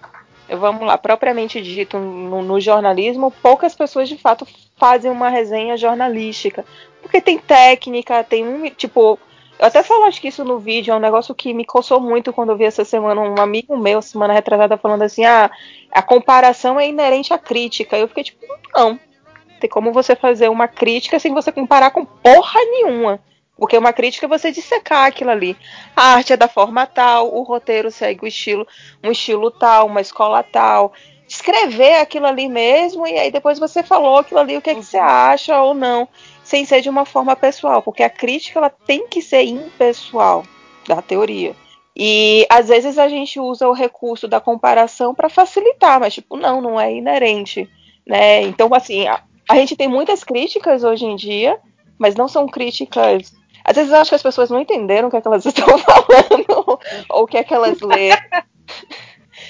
vamos 0.49 0.87
lá, 0.87 0.99
propriamente 0.99 1.63
dito 1.63 1.99
no, 1.99 2.43
no 2.43 2.61
jornalismo, 2.61 3.31
poucas 3.31 3.75
pessoas 3.75 4.09
de 4.09 4.19
fato 4.19 4.47
fazem 4.77 5.11
uma 5.11 5.29
resenha 5.29 5.77
jornalística. 5.77 6.65
Porque 7.01 7.21
tem 7.21 7.39
técnica, 7.39 8.25
tem 8.25 8.47
um. 8.47 8.69
Tipo, 8.71 9.19
eu 9.59 9.67
até 9.67 9.83
falo 9.83 10.05
acho 10.05 10.21
que 10.21 10.29
isso 10.29 10.45
no 10.45 10.59
vídeo, 10.59 10.93
é 10.93 10.97
um 10.97 11.01
negócio 11.01 11.35
que 11.35 11.55
me 11.55 11.65
coçou 11.65 12.01
muito 12.01 12.33
quando 12.33 12.51
eu 12.51 12.57
vi 12.57 12.65
essa 12.65 12.85
semana 12.85 13.21
um 13.21 13.41
amigo 13.41 13.77
meu, 13.77 14.03
semana 14.03 14.35
retrasada, 14.35 14.77
falando 14.77 15.03
assim: 15.03 15.25
ah, 15.25 15.51
a 15.93 16.03
comparação 16.03 16.79
é 16.79 16.89
inerente 16.89 17.33
à 17.33 17.39
crítica. 17.39 17.97
Eu 17.97 18.09
fiquei 18.09 18.25
tipo, 18.25 18.45
não. 18.75 18.99
Tem 19.61 19.71
como 19.71 19.93
você 19.93 20.17
fazer 20.17 20.51
uma 20.51 20.69
crítica 20.69 21.19
sem 21.19 21.33
você 21.33 21.53
comparar 21.53 21.91
com 21.91 22.05
porra 22.05 22.61
nenhuma. 22.65 23.21
Porque 23.57 23.79
uma 23.79 23.93
crítica 23.93 24.27
é 24.27 24.29
você 24.29 24.51
dissecar 24.51 25.07
aquilo 25.07 25.31
ali. 25.31 25.57
A 25.95 26.15
arte 26.15 26.33
é 26.33 26.37
da 26.37 26.49
forma 26.49 26.87
tal, 26.87 27.33
o 27.33 27.43
roteiro 27.43 27.91
segue 27.91 28.25
o 28.25 28.27
estilo, 28.27 28.67
um 29.03 29.13
estilo 29.13 29.51
tal, 29.51 29.87
uma 29.87 30.01
escola 30.01 30.43
tal. 30.43 30.93
Escrever 31.29 32.01
aquilo 32.01 32.27
ali 32.27 32.49
mesmo 32.49 33.07
e 33.07 33.17
aí 33.17 33.31
depois 33.31 33.59
você 33.59 33.83
falou 33.83 34.19
aquilo 34.19 34.41
ali, 34.41 34.57
o 34.57 34.63
que, 34.63 34.71
é 34.71 34.75
que 34.75 34.83
você 34.83 34.99
acha 34.99 35.63
ou 35.63 35.73
não, 35.73 36.07
sem 36.45 36.65
ser 36.65 36.81
de 36.81 36.89
uma 36.89 37.05
forma 37.05 37.35
pessoal, 37.35 37.83
porque 37.83 38.03
a 38.03 38.11
crítica 38.11 38.61
ela 38.61 38.71
tem 38.71 39.09
que 39.09 39.21
ser 39.21 39.43
impessoal 39.43 40.45
da 40.87 41.03
teoria. 41.03 41.57
E 41.97 42.47
às 42.51 42.69
vezes 42.69 42.99
a 42.99 43.09
gente 43.09 43.41
usa 43.41 43.69
o 43.69 43.73
recurso 43.73 44.29
da 44.29 44.41
comparação 44.41 45.15
para 45.15 45.29
facilitar, 45.29 45.99
mas 45.99 46.15
tipo, 46.15 46.37
não, 46.37 46.61
não 46.61 46.81
é 46.81 46.95
inerente, 46.95 47.69
né? 48.07 48.43
Então 48.43 48.69
assim, 48.75 49.09
a, 49.09 49.23
a 49.49 49.57
gente 49.57 49.75
tem 49.75 49.89
muitas 49.89 50.23
críticas 50.23 50.85
hoje 50.85 51.05
em 51.05 51.17
dia, 51.17 51.59
mas 51.99 52.15
não 52.15 52.29
são 52.29 52.47
críticas 52.47 53.33
às 53.65 53.77
vezes 53.77 53.91
eu 53.91 53.99
acho 53.99 54.11
que 54.11 54.17
as 54.17 54.23
pessoas 54.23 54.51
não 54.51 54.61
entenderam 54.61 55.09
o 55.09 55.11
que, 55.11 55.17
é 55.17 55.21
que 55.23 55.27
elas 55.27 55.47
estão 55.47 55.79
falando 55.79 56.79
ou 57.09 57.23
o 57.23 57.27
que 57.27 57.39
é 57.39 57.43
que 57.43 57.55
elas 57.55 57.81
leram. 57.81 58.23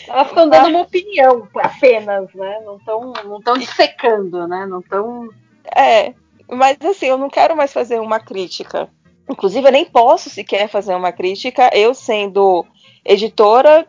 Elas 0.07 0.29
estão 0.29 0.49
dando 0.49 0.69
uma 0.69 0.83
opinião 0.83 1.49
apenas, 1.55 2.33
né? 2.35 2.61
Não 2.65 2.77
estão 2.77 3.13
não 3.25 3.41
tão 3.41 3.57
dissecando, 3.57 4.47
né? 4.47 4.67
Não 4.67 4.81
estão. 4.81 5.31
É, 5.75 6.13
mas 6.51 6.77
assim, 6.83 7.07
eu 7.07 7.19
não 7.19 7.29
quero 7.29 7.57
mais 7.57 7.73
fazer 7.73 8.01
uma 8.01 8.21
crítica. 8.21 8.89
Inclusive, 9.31 9.67
eu 9.67 9.73
nem 9.73 9.85
posso 9.85 10.29
sequer 10.29 10.69
fazer 10.69 10.95
uma 10.95 11.11
crítica, 11.11 11.71
eu 11.73 11.95
sendo 11.95 12.65
editora, 13.05 13.87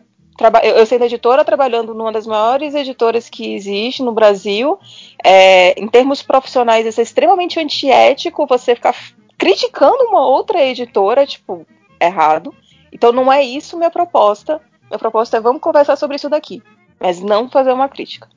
eu 0.64 0.86
sendo 0.86 1.06
editora, 1.06 1.46
trabalhando 1.46 1.94
numa 1.94 2.12
das 2.12 2.28
maiores 2.28 2.76
editoras 2.76 3.30
que 3.30 3.54
existe 3.54 4.04
no 4.04 4.14
Brasil. 4.14 4.78
É, 5.24 5.80
em 5.80 5.88
termos 5.88 6.22
profissionais, 6.22 6.86
isso 6.86 7.00
é 7.00 7.04
extremamente 7.04 7.60
antiético 7.60 8.46
você 8.46 8.76
ficar 8.76 8.96
criticando 9.38 10.04
uma 10.06 10.26
outra 10.26 10.62
editora, 10.64 11.26
tipo, 11.26 11.66
errado. 12.00 12.54
Então 12.92 13.12
não 13.12 13.32
é 13.32 13.44
isso 13.44 13.78
minha 13.78 13.92
proposta. 13.92 14.62
Minha 14.90 15.00
proposta 15.00 15.38
é 15.38 15.42
vamos 15.42 15.62
conversar 15.62 15.96
sobre 15.96 16.16
isso 16.16 16.30
daqui, 16.30 16.62
mas 17.00 17.20
não 17.22 17.50
fazer 17.50 17.74
uma 17.74 17.90
crítica. 17.90 18.30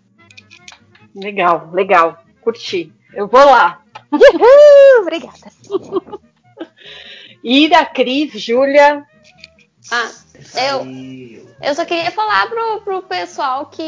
Legal, 1.15 1.69
legal. 1.73 2.19
Curti. 2.41 2.93
Eu 3.13 3.27
vou 3.27 3.45
lá. 3.45 3.83
Uhul, 4.13 5.03
obrigada. 5.03 5.53
Ira, 7.43 7.85
Cris, 7.87 8.33
Júlia. 8.41 9.07
Ah, 9.91 10.11
eu, 10.55 10.87
eu 11.63 11.75
só 11.75 11.85
queria 11.85 12.11
falar 12.11 12.49
pro, 12.49 12.81
pro 12.83 13.03
pessoal 13.03 13.67
que 13.67 13.83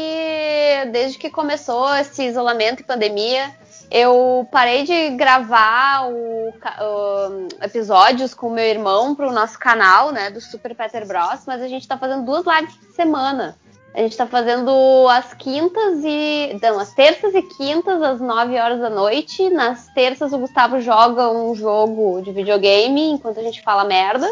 desde 0.91 1.17
que 1.17 1.29
começou 1.29 1.93
esse 1.95 2.23
isolamento 2.23 2.81
e 2.81 2.85
pandemia, 2.85 3.55
eu 3.91 4.47
parei 4.51 4.83
de 4.83 5.09
gravar 5.11 6.07
o, 6.09 6.49
o, 6.49 7.47
episódios 7.61 8.33
com 8.33 8.49
meu 8.49 8.63
irmão 8.63 9.13
pro 9.13 9.31
nosso 9.31 9.59
canal, 9.59 10.11
né, 10.11 10.29
do 10.29 10.39
Super 10.39 10.73
Peter 10.73 11.05
Bros, 11.05 11.41
mas 11.45 11.61
a 11.61 11.67
gente 11.67 11.87
tá 11.87 11.97
fazendo 11.97 12.25
duas 12.25 12.45
lives 12.45 12.75
por 12.75 12.93
semana. 12.93 13.57
A 13.93 13.99
gente 13.99 14.15
tá 14.15 14.25
fazendo 14.25 14.71
as 15.09 15.33
quintas 15.33 16.01
e. 16.03 16.57
Não, 16.61 16.79
as 16.79 16.93
terças 16.93 17.35
e 17.35 17.41
quintas, 17.41 18.01
às 18.01 18.21
9 18.21 18.57
horas 18.57 18.79
da 18.79 18.89
noite. 18.89 19.49
Nas 19.49 19.87
terças 19.89 20.31
o 20.31 20.37
Gustavo 20.37 20.79
joga 20.79 21.29
um 21.29 21.53
jogo 21.53 22.21
de 22.21 22.31
videogame 22.31 23.09
enquanto 23.11 23.39
a 23.39 23.43
gente 23.43 23.61
fala 23.61 23.83
merda. 23.83 24.31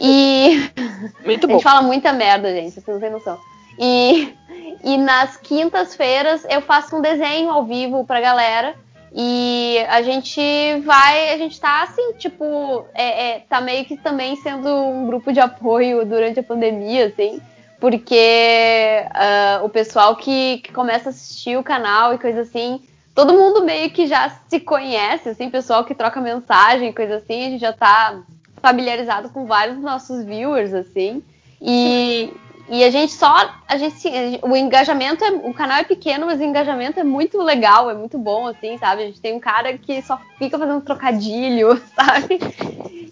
E. 0.00 0.70
Muito 1.24 1.44
A 1.44 1.46
bom. 1.46 1.54
gente 1.54 1.62
fala 1.62 1.82
muita 1.82 2.12
merda, 2.12 2.50
gente, 2.50 2.72
vocês 2.72 2.86
não 2.86 3.00
têm 3.00 3.10
noção. 3.10 3.38
E, 3.78 4.34
e 4.82 4.96
nas 4.96 5.36
quintas-feiras 5.36 6.44
eu 6.48 6.60
faço 6.62 6.96
um 6.96 7.02
desenho 7.02 7.50
ao 7.50 7.64
vivo 7.64 8.04
pra 8.04 8.20
galera. 8.20 8.74
E 9.14 9.78
a 9.88 10.02
gente 10.02 10.40
vai, 10.84 11.30
a 11.30 11.38
gente 11.38 11.58
tá 11.58 11.82
assim, 11.82 12.14
tipo, 12.14 12.84
é, 12.94 13.28
é, 13.28 13.38
tá 13.48 13.60
meio 13.60 13.84
que 13.84 13.96
também 13.96 14.36
sendo 14.36 14.68
um 14.68 15.06
grupo 15.06 15.32
de 15.32 15.40
apoio 15.40 16.04
durante 16.04 16.40
a 16.40 16.42
pandemia, 16.42 17.06
assim, 17.06 17.40
porque 17.80 19.04
ah, 19.10 19.60
o 19.64 19.68
pessoal 19.68 20.16
que, 20.16 20.58
que 20.58 20.72
começa 20.72 21.08
a 21.08 21.10
assistir 21.10 21.56
o 21.56 21.62
canal 21.62 22.14
e 22.14 22.18
coisa 22.18 22.40
assim, 22.40 22.82
todo 23.14 23.34
mundo 23.34 23.64
meio 23.64 23.90
que 23.90 24.06
já 24.06 24.30
se 24.48 24.60
conhece, 24.60 25.28
assim, 25.28 25.50
pessoal 25.50 25.84
que 25.84 25.94
troca 25.94 26.20
mensagem, 26.20 26.92
coisa 26.92 27.16
assim, 27.16 27.46
a 27.46 27.50
gente 27.50 27.60
já 27.60 27.72
tá 27.72 28.20
familiarizado 28.62 29.30
com 29.30 29.46
vários 29.46 29.76
dos 29.76 29.84
nossos 29.84 30.24
viewers, 30.24 30.72
assim. 30.74 31.22
E, 31.60 32.32
E 32.68 32.84
a 32.84 32.90
gente 32.90 33.12
só. 33.12 33.50
A 33.66 33.78
gente, 33.78 34.08
o 34.42 34.54
engajamento 34.54 35.24
é. 35.24 35.30
O 35.30 35.54
canal 35.54 35.78
é 35.78 35.84
pequeno, 35.84 36.26
mas 36.26 36.40
o 36.40 36.44
engajamento 36.44 37.00
é 37.00 37.04
muito 37.04 37.40
legal, 37.40 37.90
é 37.90 37.94
muito 37.94 38.18
bom, 38.18 38.46
assim, 38.46 38.76
sabe? 38.76 39.02
A 39.02 39.06
gente 39.06 39.20
tem 39.20 39.34
um 39.34 39.40
cara 39.40 39.76
que 39.78 40.02
só 40.02 40.20
fica 40.38 40.58
fazendo 40.58 40.82
trocadilho, 40.82 41.80
sabe? 41.96 42.38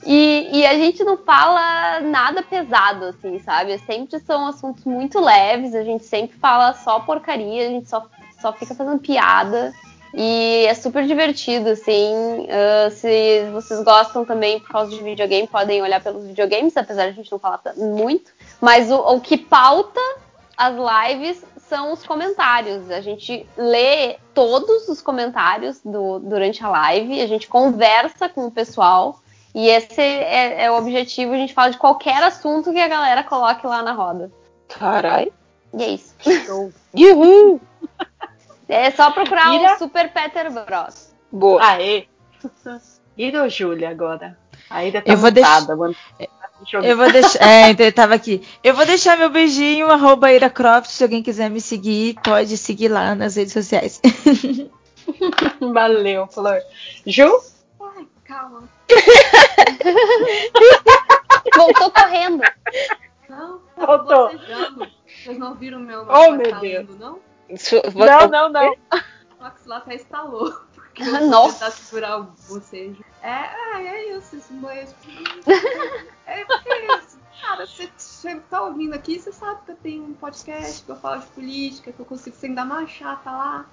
E, 0.05 0.49
e 0.52 0.67
a 0.67 0.75
gente 0.75 1.02
não 1.02 1.17
fala 1.17 2.01
nada 2.01 2.43
pesado, 2.43 3.07
assim, 3.07 3.39
sabe? 3.41 3.78
Sempre 3.78 4.20
são 4.20 4.47
assuntos 4.47 4.85
muito 4.85 5.18
leves, 5.18 5.75
a 5.75 5.83
gente 5.83 6.05
sempre 6.05 6.36
fala 6.36 6.75
só 6.75 7.01
porcaria, 7.01 7.67
a 7.67 7.70
gente 7.70 7.89
só, 7.89 8.07
só 8.41 8.52
fica 8.52 8.75
fazendo 8.75 8.99
piada. 8.99 9.73
E 10.15 10.65
é 10.67 10.75
super 10.75 11.07
divertido, 11.07 11.70
assim. 11.70 12.47
Ah, 12.49 12.91
se 12.91 13.51
vocês 13.52 13.83
gostam 13.83 14.25
também 14.25 14.60
por 14.60 14.70
causa 14.70 14.91
de 14.91 15.02
videogame, 15.02 15.47
podem 15.47 15.83
olhar 15.83 16.02
pelos 16.02 16.26
videogames, 16.26 16.76
apesar 16.76 17.05
de 17.05 17.10
a 17.10 17.12
gente 17.12 17.33
não 17.33 17.39
falar 17.39 17.60
muito. 17.76 18.31
Mas 18.60 18.91
o, 18.91 18.97
o 18.97 19.20
que 19.20 19.36
pauta 19.36 20.01
as 20.57 20.75
lives 20.75 21.44
são 21.68 21.93
os 21.93 22.05
comentários. 22.07 22.91
A 22.91 23.01
gente 23.01 23.47
lê 23.57 24.17
todos 24.33 24.89
os 24.89 25.02
comentários 25.02 25.81
do- 25.85 26.18
durante 26.20 26.65
a 26.65 26.68
live, 26.68 27.20
a 27.20 27.26
gente 27.26 27.49
conversa 27.49 28.28
com 28.28 28.47
o 28.47 28.51
pessoal. 28.51 29.20
E 29.55 29.68
esse 29.68 30.01
é, 30.01 30.65
é 30.65 30.70
o 30.70 30.76
objetivo, 30.76 31.33
a 31.33 31.36
gente 31.36 31.55
fala 31.55 31.70
de 31.70 31.78
qualquer 31.78 32.23
assunto 32.23 32.73
que 32.73 32.78
a 32.81 32.89
galera 32.89 33.25
coloque 33.25 33.67
lá 33.67 33.83
na 33.83 33.93
roda. 33.93 34.31
Carai. 34.68 35.33
E 35.75 35.83
é 35.83 35.89
isso. 35.91 36.15
Uhul. 36.94 37.60
É 38.68 38.91
só 38.91 39.10
procurar 39.10 39.55
Ira? 39.55 39.75
o 39.75 39.78
Super 39.78 40.12
Peter 40.12 40.51
Bros. 40.51 41.12
Boa. 41.31 41.65
Aê! 41.65 42.07
Ira 43.17 43.43
ou 43.44 43.49
Júlia 43.49 43.91
agora? 43.91 44.36
Ainda 44.68 45.01
tá 45.01 45.12
Eu 45.12 45.17
vou 45.17 45.31
deixar- 45.31 45.67
mano. 45.76 45.94
Deixa 46.60 46.76
eu 46.78 46.83
ver. 46.83 46.91
Eu 46.91 46.97
vou 46.97 47.10
deixar. 47.12 47.43
É, 47.43 47.70
então 47.70 47.85
ele 47.86 47.93
tava 47.93 48.15
aqui. 48.15 48.43
Eu 48.65 48.75
vou 48.75 48.86
deixar 48.86 49.17
meu 49.18 49.28
beijinho, 49.31 49.89
arroba 49.91 50.33
Ira 50.33 50.49
Croft. 50.51 50.89
Se 50.91 51.02
alguém 51.05 51.23
quiser 51.23 51.51
me 51.51 51.60
seguir, 51.60 52.17
pode 52.25 52.57
seguir 52.57 52.89
lá 52.89 53.15
nas 53.15 53.36
redes 53.36 53.52
sociais. 53.52 54.01
Valeu, 55.60 56.26
Flor. 56.28 56.59
Ju? 57.07 57.41
Ai, 57.81 58.07
calma. 58.25 58.62
Voltou 61.55 61.91
correndo. 61.91 62.43
Não, 63.28 63.60
Voltou. 63.76 64.31
bocejando. 64.31 64.86
Vocês 65.07 65.39
não 65.39 65.55
viram 65.55 65.78
meu 65.81 66.02
Oh, 66.09 66.31
meu 66.33 66.51
falando, 66.51 66.99
não? 66.99 67.18
Isso- 67.49 67.81
Não, 67.94 68.28
não, 68.28 68.49
não. 68.51 68.73
O 68.73 69.43
maxilar 69.43 69.78
até 69.78 69.94
estalou. 69.94 70.52
Porque 70.97 71.02
eu 71.08 71.26
Nossa. 71.28 71.66
tentar 71.66 71.70
segurar 71.73 72.20
o 72.20 72.23
bocejo. 72.49 73.05
É, 73.23 73.28
é, 73.28 73.86
é 73.86 74.16
isso, 74.16 74.36
esse 74.36 74.52
bocejo. 74.55 74.94
É 76.26 76.44
porque, 76.44 76.86
cara, 77.41 77.65
você, 77.66 77.89
você 77.97 78.34
tá 78.50 78.62
ouvindo 78.62 78.94
aqui, 78.94 79.20
você 79.20 79.31
sabe 79.31 79.60
que 79.65 79.70
eu 79.70 79.76
tenho 79.76 80.05
um 80.05 80.12
podcast, 80.15 80.83
que 80.83 80.91
eu 80.91 80.97
falo 80.97 81.20
de 81.20 81.26
política, 81.28 81.92
que 81.92 82.00
eu 82.00 82.05
consigo 82.05 82.34
ser 82.34 82.49
ainda 82.49 82.65
mais 82.65 82.91
chata 82.91 83.31
lá. 83.31 83.66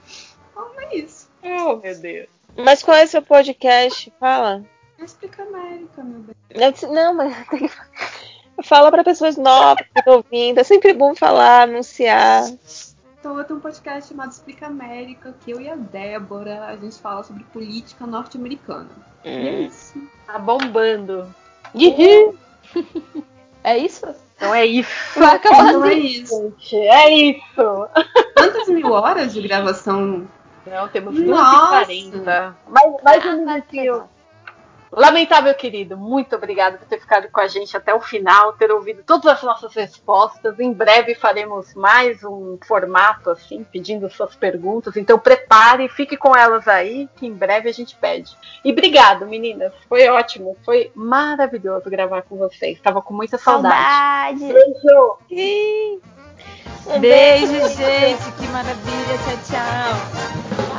Então 0.52 0.70
é 0.82 0.96
isso. 0.96 1.28
Oh, 1.42 1.78
meu 1.78 2.00
Deus. 2.00 2.30
Mas 2.56 2.84
qual 2.84 2.96
é 2.96 3.08
seu 3.08 3.24
podcast? 3.24 4.14
Fala. 4.20 4.64
Explica 5.00 5.42
América, 5.42 6.04
meu 6.04 6.20
bem. 6.20 6.36
Eu 6.52 6.72
disse, 6.72 6.86
Não, 6.86 7.16
mas 7.16 7.36
tem 7.50 7.68
que... 7.68 7.74
Fala 8.64 8.92
para 8.92 9.04
pessoas 9.04 9.36
novas 9.36 9.88
que 9.88 10.00
estão 10.00 10.18
ouvindo. 10.18 10.60
É 10.60 10.64
sempre 10.64 10.94
bom 10.94 11.16
falar, 11.16 11.64
anunciar. 11.64 12.46
Então 13.24 13.38
eu 13.38 13.46
tenho 13.46 13.58
um 13.58 13.62
podcast 13.62 14.10
chamado 14.10 14.32
Explica 14.32 14.68
América, 14.68 15.34
que 15.40 15.52
eu 15.52 15.62
e 15.62 15.70
a 15.70 15.78
Débora, 15.78 16.66
a 16.66 16.76
gente 16.76 17.00
fala 17.00 17.24
sobre 17.24 17.46
política 17.54 18.06
norte-americana. 18.06 18.90
E 19.24 19.30
é 19.30 19.52
Hum. 19.62 19.62
isso. 19.68 19.94
Tá 20.28 20.38
bombando. 20.38 21.34
Ih, 21.74 22.34
É 23.64 23.78
isso? 23.78 24.06
Então 24.36 24.54
é 24.54 24.66
isso, 24.66 25.18
Vai 25.18 25.36
acabar 25.40 25.74
é 25.74 25.88
assim. 25.94 26.00
isso. 26.06 26.54
gente. 26.60 26.76
É 26.76 27.10
isso. 27.32 27.88
Quantas 28.36 28.68
mil 28.68 28.92
horas 28.92 29.32
de 29.34 29.42
gravação? 29.42 30.28
Não, 30.68 30.88
temos 30.90 31.18
Nossa. 31.22 31.86
240. 31.86 32.58
Mais, 32.68 33.04
mais 33.04 33.26
um 33.26 33.30
Ah, 33.30 33.36
minutinho. 33.38 34.10
Lamentável, 34.96 35.54
querido, 35.56 35.98
muito 35.98 36.36
obrigado 36.36 36.78
por 36.78 36.88
ter 36.88 37.00
ficado 37.00 37.28
com 37.30 37.40
a 37.40 37.48
gente 37.48 37.76
até 37.76 37.94
o 37.94 38.00
final, 38.00 38.54
ter 38.54 38.72
ouvido 38.72 39.04
todas 39.04 39.26
as 39.26 39.42
nossas 39.42 39.74
respostas. 39.74 40.60
Em 40.60 40.72
breve 40.72 41.16
faremos 41.16 41.74
mais 41.74 42.24
um 42.24 42.58
formato 42.66 43.32
assim, 43.32 43.64
pedindo 43.64 44.10
suas 44.10 44.36
perguntas. 44.36 44.96
Então 44.96 45.18
prepare, 45.18 45.90
fique 45.90 46.16
com 46.16 46.36
elas 46.36 46.68
aí, 46.68 47.10
que 47.16 47.26
em 47.26 47.34
breve 47.34 47.70
a 47.70 47.74
gente 47.74 47.96
pede. 47.96 48.38
E 48.64 48.72
obrigado, 48.72 49.26
meninas. 49.26 49.74
Foi 49.90 50.08
ótimo, 50.08 50.56
foi 50.64 50.92
maravilhoso 50.94 51.90
gravar 51.90 52.22
com 52.22 52.38
vocês. 52.38 52.78
Estava 52.78 53.02
com 53.02 53.14
muita 53.14 53.38
saudade. 53.38 54.40
Saudade. 54.40 54.54
Beijo! 55.30 56.02
Beijo, 57.00 57.70
gente. 57.70 58.32
Que 58.34 58.48
maravilha. 58.48 59.18
Tchau, 59.26 59.38
tchau. 59.48 60.73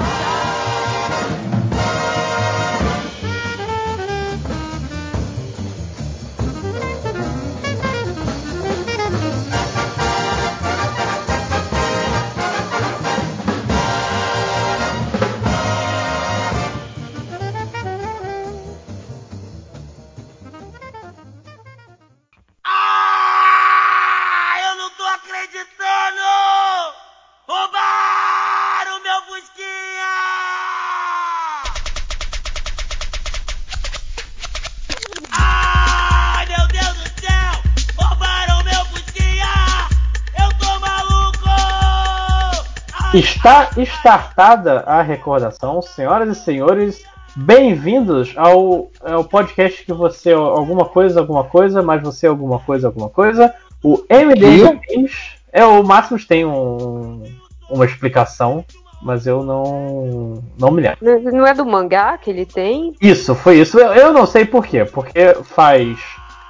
Está 43.14 43.70
startada 43.76 44.80
a 44.80 45.00
recordação, 45.00 45.80
senhoras 45.80 46.36
e 46.36 46.40
senhores. 46.40 47.04
Bem-vindos 47.36 48.32
ao, 48.36 48.90
ao 49.00 49.22
podcast 49.22 49.84
que 49.84 49.92
você 49.92 50.30
é 50.30 50.34
alguma 50.34 50.84
coisa, 50.84 51.20
alguma 51.20 51.44
coisa, 51.44 51.80
mas 51.80 52.02
você 52.02 52.26
é 52.26 52.28
alguma 52.28 52.58
coisa, 52.58 52.88
alguma 52.88 53.08
coisa. 53.08 53.54
O 53.84 54.04
MD 54.10 54.64
Games. 54.88 55.12
É, 55.52 55.64
o 55.64 55.84
Máximos 55.84 56.26
tem 56.26 56.44
um, 56.44 57.22
uma 57.70 57.84
explicação, 57.84 58.64
mas 59.00 59.28
eu 59.28 59.44
não, 59.44 60.42
não 60.58 60.72
me 60.72 60.82
lembro. 60.82 61.30
Não 61.32 61.46
é 61.46 61.54
do 61.54 61.64
mangá 61.64 62.18
que 62.18 62.30
ele 62.30 62.44
tem? 62.44 62.94
Isso, 63.00 63.32
foi 63.36 63.60
isso. 63.60 63.78
Eu, 63.78 63.92
eu 63.92 64.12
não 64.12 64.26
sei 64.26 64.44
por 64.44 64.66
quê. 64.66 64.84
Porque 64.84 65.34
faz. 65.44 65.96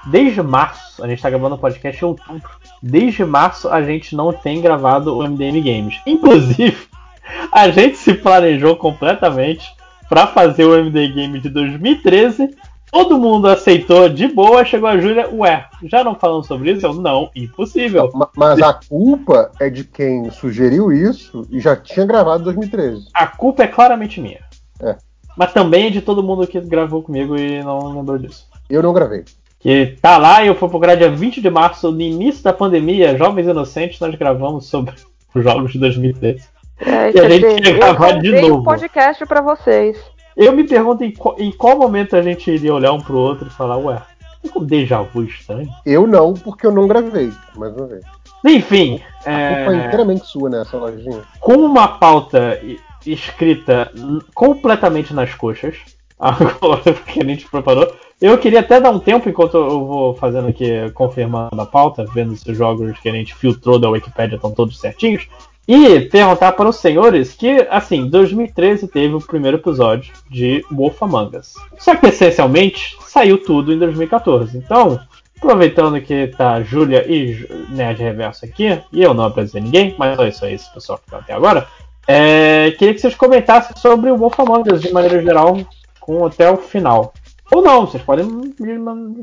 Desde 0.06 0.42
março, 0.42 1.04
a 1.04 1.08
gente 1.08 1.20
tá 1.20 1.28
gravando 1.28 1.56
o 1.56 1.58
podcast 1.58 2.02
em 2.02 2.08
outubro. 2.08 2.50
Desde 2.86 3.24
março 3.24 3.68
a 3.70 3.82
gente 3.82 4.14
não 4.14 4.30
tem 4.30 4.60
gravado 4.60 5.16
o 5.16 5.22
MDM 5.26 5.62
Games. 5.62 5.94
Inclusive, 6.06 6.76
a 7.50 7.70
gente 7.70 7.96
se 7.96 8.12
planejou 8.12 8.76
completamente 8.76 9.74
pra 10.08 10.26
fazer 10.26 10.66
o 10.66 10.76
MD 10.76 11.08
Game 11.08 11.40
de 11.40 11.48
2013. 11.48 12.50
Todo 12.92 13.18
mundo 13.18 13.48
aceitou 13.48 14.08
de 14.10 14.28
boa. 14.28 14.64
Chegou 14.66 14.88
a 14.88 14.98
Júlia, 14.98 15.28
ué, 15.32 15.66
já 15.84 16.04
não 16.04 16.14
falando 16.14 16.44
sobre 16.46 16.72
isso? 16.72 16.84
Eu, 16.86 16.92
não, 16.92 17.30
impossível. 17.34 18.10
Ma- 18.14 18.28
Mas 18.36 18.60
a 18.60 18.74
culpa 18.74 19.50
é 19.58 19.70
de 19.70 19.82
quem 19.84 20.30
sugeriu 20.30 20.92
isso 20.92 21.46
e 21.50 21.58
já 21.60 21.74
tinha 21.74 22.04
gravado 22.04 22.42
em 22.42 22.44
2013. 22.44 23.06
A 23.14 23.26
culpa 23.26 23.62
é 23.64 23.66
claramente 23.66 24.20
minha. 24.20 24.40
É. 24.80 24.94
Mas 25.36 25.52
também 25.54 25.86
é 25.86 25.90
de 25.90 26.02
todo 26.02 26.22
mundo 26.22 26.46
que 26.46 26.60
gravou 26.60 27.02
comigo 27.02 27.34
e 27.36 27.62
não 27.64 27.96
lembrou 27.96 28.18
disso. 28.18 28.46
Eu 28.68 28.82
não 28.82 28.92
gravei. 28.92 29.24
Que 29.64 29.96
tá 30.02 30.18
lá, 30.18 30.44
eu 30.44 30.54
fui 30.54 30.68
procurar 30.68 30.94
dia 30.94 31.10
20 31.10 31.40
de 31.40 31.48
março, 31.48 31.90
no 31.90 32.00
início 32.02 32.44
da 32.44 32.52
pandemia, 32.52 33.16
Jovens 33.16 33.46
Inocentes, 33.48 33.98
nós 33.98 34.14
gravamos 34.14 34.66
sobre 34.66 34.94
os 35.34 35.42
jogos 35.42 35.72
de 35.72 35.78
2013. 35.78 36.44
É, 36.80 37.10
E 37.12 37.18
a 37.18 37.28
gente 37.30 37.66
ia 37.66 37.72
gravar 37.78 38.10
eu 38.16 38.20
de 38.20 38.40
novo. 38.42 38.56
um 38.56 38.62
podcast 38.62 39.24
pra 39.24 39.40
vocês. 39.40 39.96
Eu 40.36 40.52
me 40.52 40.64
pergunto 40.64 41.02
em, 41.02 41.12
qual- 41.12 41.36
em 41.38 41.50
qual 41.50 41.78
momento 41.78 42.14
a 42.14 42.20
gente 42.20 42.50
iria 42.50 42.74
olhar 42.74 42.92
um 42.92 43.00
pro 43.00 43.16
outro 43.16 43.46
e 43.46 43.50
falar, 43.50 43.78
ué, 43.78 44.02
é 44.44 44.58
um 44.58 44.62
déjà 44.62 45.00
vu 45.00 45.22
estranho? 45.24 45.68
Eu 45.86 46.06
não, 46.06 46.34
porque 46.34 46.66
eu 46.66 46.72
não 46.72 46.86
gravei, 46.86 47.30
mais 47.56 47.74
uma 47.74 47.86
vez. 47.86 48.04
Enfim, 48.44 49.00
A 49.20 49.22
culpa 49.22 49.32
é 49.32 49.76
é, 49.82 49.86
inteiramente 49.86 50.26
sua 50.26 50.50
nessa 50.50 50.76
lojinha. 50.76 51.22
com 51.40 51.54
uma 51.54 51.88
pauta 51.88 52.60
escrita 53.06 53.90
completamente 54.34 55.14
nas 55.14 55.32
coxas, 55.34 55.76
que 57.06 57.20
a 57.20 57.24
gente 57.24 57.48
preparou, 57.48 57.92
eu 58.20 58.38
queria 58.38 58.60
até 58.60 58.80
dar 58.80 58.90
um 58.90 58.98
tempo 58.98 59.28
enquanto 59.28 59.56
eu 59.56 59.84
vou 59.84 60.14
fazendo 60.14 60.48
aqui, 60.48 60.90
confirmando 60.94 61.60
a 61.60 61.66
pauta, 61.66 62.04
vendo 62.14 62.36
se 62.36 62.50
os 62.50 62.56
jogos 62.56 62.98
que 63.00 63.08
a 63.08 63.12
gente 63.12 63.34
filtrou 63.34 63.78
da 63.78 63.90
Wikipedia 63.90 64.36
estão 64.36 64.52
todos 64.52 64.78
certinhos, 64.78 65.28
e 65.66 66.00
perguntar 66.00 66.52
para 66.52 66.68
os 66.68 66.76
senhores 66.76 67.32
que, 67.32 67.66
assim, 67.70 68.08
2013 68.08 68.86
teve 68.86 69.14
o 69.14 69.20
primeiro 69.20 69.56
episódio 69.56 70.12
de 70.30 70.64
Wolf 70.70 71.02
Among 71.02 71.36
Us. 71.36 71.54
Só 71.78 71.96
que, 71.96 72.06
essencialmente, 72.06 72.96
saiu 73.00 73.38
tudo 73.42 73.72
em 73.72 73.78
2014. 73.78 74.58
Então, 74.58 75.00
Aproveitando 75.44 76.00
que 76.00 76.28
tá 76.28 76.62
Júlia 76.62 77.04
e 77.06 77.46
Nerd 77.68 78.02
Reverso 78.02 78.46
aqui, 78.46 78.80
e 78.90 79.02
eu 79.02 79.12
não 79.12 79.24
apresentei 79.24 79.60
ninguém, 79.60 79.94
mas 79.98 80.18
é 80.18 80.28
isso 80.28 80.44
aí, 80.44 80.54
esse 80.54 80.72
pessoal 80.72 80.98
que 80.98 81.10
tá 81.10 81.18
até 81.18 81.34
agora. 81.34 81.68
É, 82.08 82.70
queria 82.78 82.94
que 82.94 83.00
vocês 83.00 83.14
comentassem 83.14 83.76
sobre 83.76 84.10
o 84.10 84.16
Wolf 84.16 84.40
Among 84.40 84.72
Us 84.72 84.80
de 84.80 84.90
maneira 84.90 85.22
geral, 85.22 85.58
com 86.04 86.24
até 86.26 86.50
o 86.50 86.56
final. 86.58 87.14
Ou 87.52 87.62
não, 87.62 87.86
vocês 87.86 88.02
podem 88.02 88.26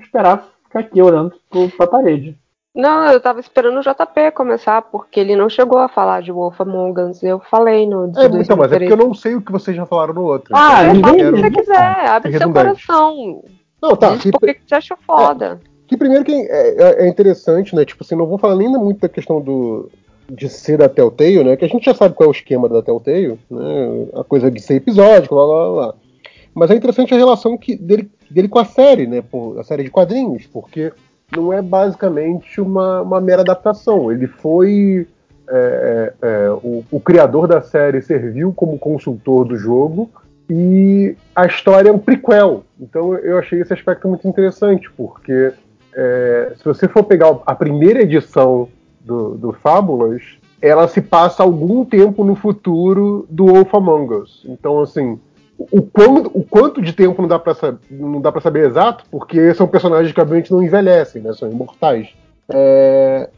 esperar 0.01 0.47
ficar 0.63 0.79
aqui 0.79 1.01
olhando 1.01 1.33
pra 1.77 1.85
parede. 1.87 2.35
Não, 2.73 3.05
eu 3.07 3.19
tava 3.19 3.39
esperando 3.41 3.77
o 3.79 3.81
JP 3.81 4.31
começar, 4.33 4.81
porque 4.83 5.19
ele 5.19 5.35
não 5.35 5.49
chegou 5.49 5.77
a 5.77 5.89
falar 5.89 6.21
de 6.21 6.31
Wolf 6.31 6.59
Among 6.61 7.01
Us. 7.01 7.21
Eu 7.21 7.39
falei 7.39 7.85
no. 7.85 8.05
É, 8.17 8.25
então, 8.25 8.55
mas 8.55 8.71
é 8.71 8.79
porque 8.79 8.93
eu 8.93 8.97
não 8.97 9.13
sei 9.13 9.35
o 9.35 9.41
que 9.41 9.51
vocês 9.51 9.75
já 9.75 9.85
falaram 9.85 10.13
no 10.13 10.23
outro. 10.23 10.53
Ah, 10.55 10.85
então 10.85 11.11
ninguém- 11.11 11.13
Se 11.13 11.17
quero- 11.25 11.37
você 11.37 11.51
quiser, 11.51 12.05
abre 12.07 12.37
seu 12.37 12.53
coração. 12.53 13.43
Não, 13.81 13.95
tá. 13.97 14.11
Diz 14.13 14.21
que- 14.23 14.31
por 14.31 14.39
que 14.39 14.53
que 14.53 14.61
você 14.65 14.75
achou 14.75 14.97
foda. 15.05 15.59
Que 15.85 15.97
primeiro 15.97 16.23
que 16.23 16.31
é, 16.31 16.81
é- 16.81 17.05
é 17.05 17.07
interessante, 17.09 17.75
né? 17.75 17.83
Tipo 17.83 18.03
assim, 18.05 18.15
não 18.15 18.25
vou 18.25 18.37
falar 18.37 18.55
nem 18.55 18.69
muito 18.69 19.01
da 19.01 19.09
questão 19.09 19.41
do 19.41 19.89
de 20.29 20.47
ser 20.47 20.77
da 20.77 20.87
Telltale, 20.87 21.43
né? 21.43 21.57
Que 21.57 21.65
a 21.65 21.67
gente 21.67 21.83
já 21.83 21.93
sabe 21.93 22.15
qual 22.15 22.27
é 22.27 22.29
o 22.29 22.31
esquema 22.31 22.69
da 22.69 22.81
Telltale, 22.81 23.37
né? 23.49 24.07
A 24.15 24.23
coisa 24.23 24.49
de 24.49 24.61
ser 24.61 24.75
episódico, 24.75 25.35
blá 25.35 25.45
blá 25.45 25.71
blá. 25.73 25.93
Mas 26.53 26.69
é 26.69 26.75
interessante 26.75 27.13
a 27.13 27.17
relação 27.17 27.57
que, 27.57 27.75
dele, 27.75 28.11
dele 28.29 28.47
com 28.47 28.59
a 28.59 28.65
série, 28.65 29.07
né? 29.07 29.21
Pô, 29.21 29.57
a 29.59 29.63
série 29.63 29.83
de 29.83 29.89
quadrinhos, 29.89 30.45
porque 30.47 30.91
não 31.35 31.53
é 31.53 31.61
basicamente 31.61 32.59
uma, 32.59 33.01
uma 33.01 33.21
mera 33.21 33.41
adaptação. 33.41 34.11
Ele 34.11 34.27
foi. 34.27 35.07
é, 35.49 36.13
é, 36.21 36.27
é, 36.27 36.49
o, 36.51 36.83
o 36.91 36.99
criador 36.99 37.47
da 37.47 37.61
série 37.61 38.01
serviu 38.01 38.53
como 38.53 38.77
consultor 38.77 39.45
do 39.45 39.57
jogo 39.57 40.09
e 40.49 41.15
a 41.33 41.45
história 41.45 41.89
é 41.89 41.93
um 41.93 41.99
prequel. 41.99 42.63
Então 42.79 43.15
eu 43.15 43.37
achei 43.37 43.61
esse 43.61 43.73
aspecto 43.73 44.07
muito 44.07 44.27
interessante, 44.27 44.91
porque 44.91 45.53
é, 45.93 46.53
se 46.57 46.65
você 46.65 46.87
for 46.87 47.03
pegar 47.03 47.39
a 47.45 47.55
primeira 47.55 48.01
edição 48.01 48.67
do, 48.99 49.35
do 49.35 49.53
Fábulas, 49.53 50.21
ela 50.61 50.87
se 50.87 51.01
passa 51.01 51.41
algum 51.41 51.85
tempo 51.85 52.23
no 52.23 52.35
futuro 52.35 53.25
do 53.29 53.47
Wolf 53.47 53.73
Among 53.73 54.13
Us. 54.13 54.45
Então, 54.45 54.81
assim, 54.81 55.19
o, 55.71 55.81
quando, 55.81 56.31
o 56.33 56.43
quanto 56.43 56.81
de 56.81 56.93
tempo 56.93 57.21
não 57.21 57.27
dá 57.27 57.37
pra 57.37 57.53
sa- 57.53 57.75
não 57.89 58.21
dá 58.21 58.31
para 58.31 58.41
saber 58.41 58.67
exato, 58.67 59.03
porque 59.11 59.53
são 59.53 59.67
personagens 59.67 60.13
que 60.13 60.21
obviamente 60.21 60.51
não 60.51 60.63
envelhecem, 60.63 61.21
né? 61.21 61.33
São 61.33 61.49
imortais. 61.49 62.09
É, 62.49 63.29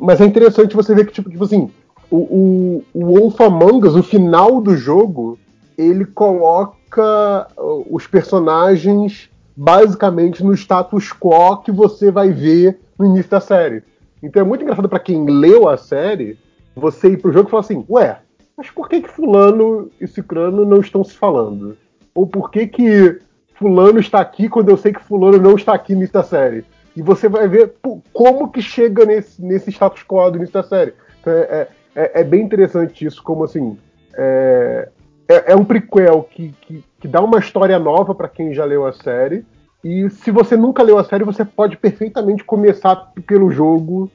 mas 0.00 0.20
é 0.20 0.24
interessante 0.24 0.76
você 0.76 0.94
ver 0.94 1.06
que, 1.06 1.12
tipo, 1.12 1.30
tipo 1.30 1.44
assim, 1.44 1.70
o, 2.10 2.16
o, 2.16 2.84
o 2.92 3.06
Wolf 3.06 3.38
o 3.40 4.02
final 4.02 4.60
do 4.60 4.76
jogo, 4.76 5.38
ele 5.78 6.04
coloca 6.04 7.48
uh, 7.56 7.86
os 7.90 8.06
personagens 8.06 9.30
basicamente 9.56 10.42
no 10.42 10.54
status 10.54 11.12
quo 11.12 11.58
que 11.58 11.70
você 11.70 12.10
vai 12.10 12.30
ver 12.30 12.80
no 12.98 13.06
início 13.06 13.30
da 13.30 13.40
série. 13.40 13.82
Então 14.22 14.42
é 14.42 14.44
muito 14.44 14.62
engraçado 14.62 14.88
pra 14.88 14.98
quem 14.98 15.24
leu 15.24 15.68
a 15.68 15.76
série, 15.76 16.38
você 16.74 17.08
ir 17.10 17.16
pro 17.18 17.32
jogo 17.32 17.48
e 17.48 17.50
falar 17.50 17.60
assim, 17.60 17.84
ué, 17.88 18.18
mas 18.60 18.70
por 18.70 18.90
que 18.90 19.00
que 19.00 19.08
fulano 19.08 19.90
e 19.98 20.06
cicrano 20.06 20.66
não 20.66 20.80
estão 20.80 21.02
se 21.02 21.14
falando? 21.14 21.78
Ou 22.14 22.26
por 22.26 22.50
que 22.50 22.66
que 22.66 23.18
fulano 23.54 23.98
está 23.98 24.20
aqui 24.20 24.50
quando 24.50 24.68
eu 24.68 24.76
sei 24.76 24.92
que 24.92 25.02
fulano 25.02 25.38
não 25.38 25.54
está 25.54 25.72
aqui 25.72 25.94
no 25.94 26.00
início 26.00 26.12
da 26.12 26.22
série? 26.22 26.66
E 26.94 27.00
você 27.00 27.26
vai 27.26 27.48
ver 27.48 27.72
como 28.12 28.50
que 28.50 28.60
chega 28.60 29.06
nesse, 29.06 29.42
nesse 29.42 29.70
status 29.70 30.02
quo 30.02 30.30
do 30.30 30.36
início 30.36 30.52
da 30.52 30.62
série. 30.62 30.92
Então, 31.22 31.32
é, 31.32 31.68
é, 31.94 32.20
é 32.20 32.22
bem 32.22 32.42
interessante 32.42 33.06
isso, 33.06 33.22
como 33.22 33.44
assim, 33.44 33.78
é, 34.12 34.90
é, 35.26 35.52
é 35.52 35.56
um 35.56 35.64
prequel 35.64 36.28
que, 36.30 36.54
que, 36.60 36.84
que 37.00 37.08
dá 37.08 37.22
uma 37.22 37.38
história 37.38 37.78
nova 37.78 38.14
para 38.14 38.28
quem 38.28 38.52
já 38.52 38.66
leu 38.66 38.86
a 38.86 38.92
série. 38.92 39.42
E 39.82 40.10
se 40.10 40.30
você 40.30 40.54
nunca 40.54 40.82
leu 40.82 40.98
a 40.98 41.04
série, 41.04 41.24
você 41.24 41.46
pode 41.46 41.78
perfeitamente 41.78 42.44
começar 42.44 43.10
pelo 43.26 43.50
jogo 43.50 44.10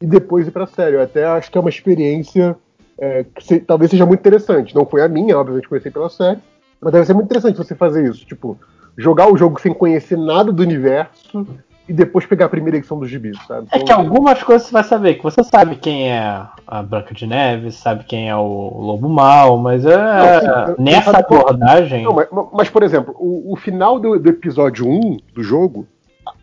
e 0.00 0.06
depois 0.06 0.48
ir 0.48 0.52
pra 0.52 0.66
série. 0.66 0.96
Eu 0.96 1.02
até 1.02 1.26
acho 1.26 1.50
que 1.50 1.58
é 1.58 1.60
uma 1.60 1.68
experiência 1.68 2.56
é, 3.00 3.24
que 3.34 3.42
se- 3.44 3.60
talvez 3.60 3.90
seja 3.90 4.04
muito 4.06 4.20
interessante. 4.20 4.74
Não 4.74 4.84
foi 4.86 5.02
a 5.02 5.08
minha, 5.08 5.38
obviamente 5.38 5.68
comecei 5.68 5.90
pela 5.90 6.10
série, 6.10 6.38
mas 6.80 6.92
deve 6.92 7.06
ser 7.06 7.14
muito 7.14 7.26
interessante 7.26 7.56
você 7.56 7.74
fazer 7.74 8.08
isso. 8.08 8.24
Tipo, 8.26 8.58
jogar 8.96 9.32
o 9.32 9.36
jogo 9.36 9.60
sem 9.60 9.72
conhecer 9.72 10.16
nada 10.18 10.52
do 10.52 10.62
universo 10.62 11.46
e 11.88 11.92
depois 11.92 12.24
pegar 12.26 12.46
a 12.46 12.48
primeira 12.48 12.76
edição 12.78 12.98
dos 13.00 13.08
gibis, 13.10 13.36
sabe? 13.48 13.66
É 13.72 13.78
que 13.80 13.90
algumas 13.90 14.42
coisas 14.42 14.66
você 14.66 14.72
vai 14.72 14.84
saber, 14.84 15.14
que 15.14 15.22
você 15.24 15.42
sabe 15.42 15.74
quem 15.76 16.12
é 16.12 16.40
a 16.66 16.82
Branca 16.82 17.12
de 17.12 17.26
Neve, 17.26 17.72
sabe 17.72 18.04
quem 18.04 18.28
é 18.28 18.36
o 18.36 18.78
Lobo 18.78 19.08
Mal, 19.08 19.56
mas 19.58 19.84
é, 19.84 19.96
Não, 19.96 20.66
sim, 20.76 20.82
nessa 20.82 21.18
abordagem. 21.18 22.04
Não, 22.04 22.12
mas, 22.14 22.28
mas, 22.52 22.70
por 22.70 22.82
exemplo, 22.84 23.14
o, 23.18 23.52
o 23.52 23.56
final 23.56 23.98
do, 23.98 24.18
do 24.20 24.28
episódio 24.28 24.86
1 24.88 25.18
do 25.34 25.42
jogo, 25.42 25.86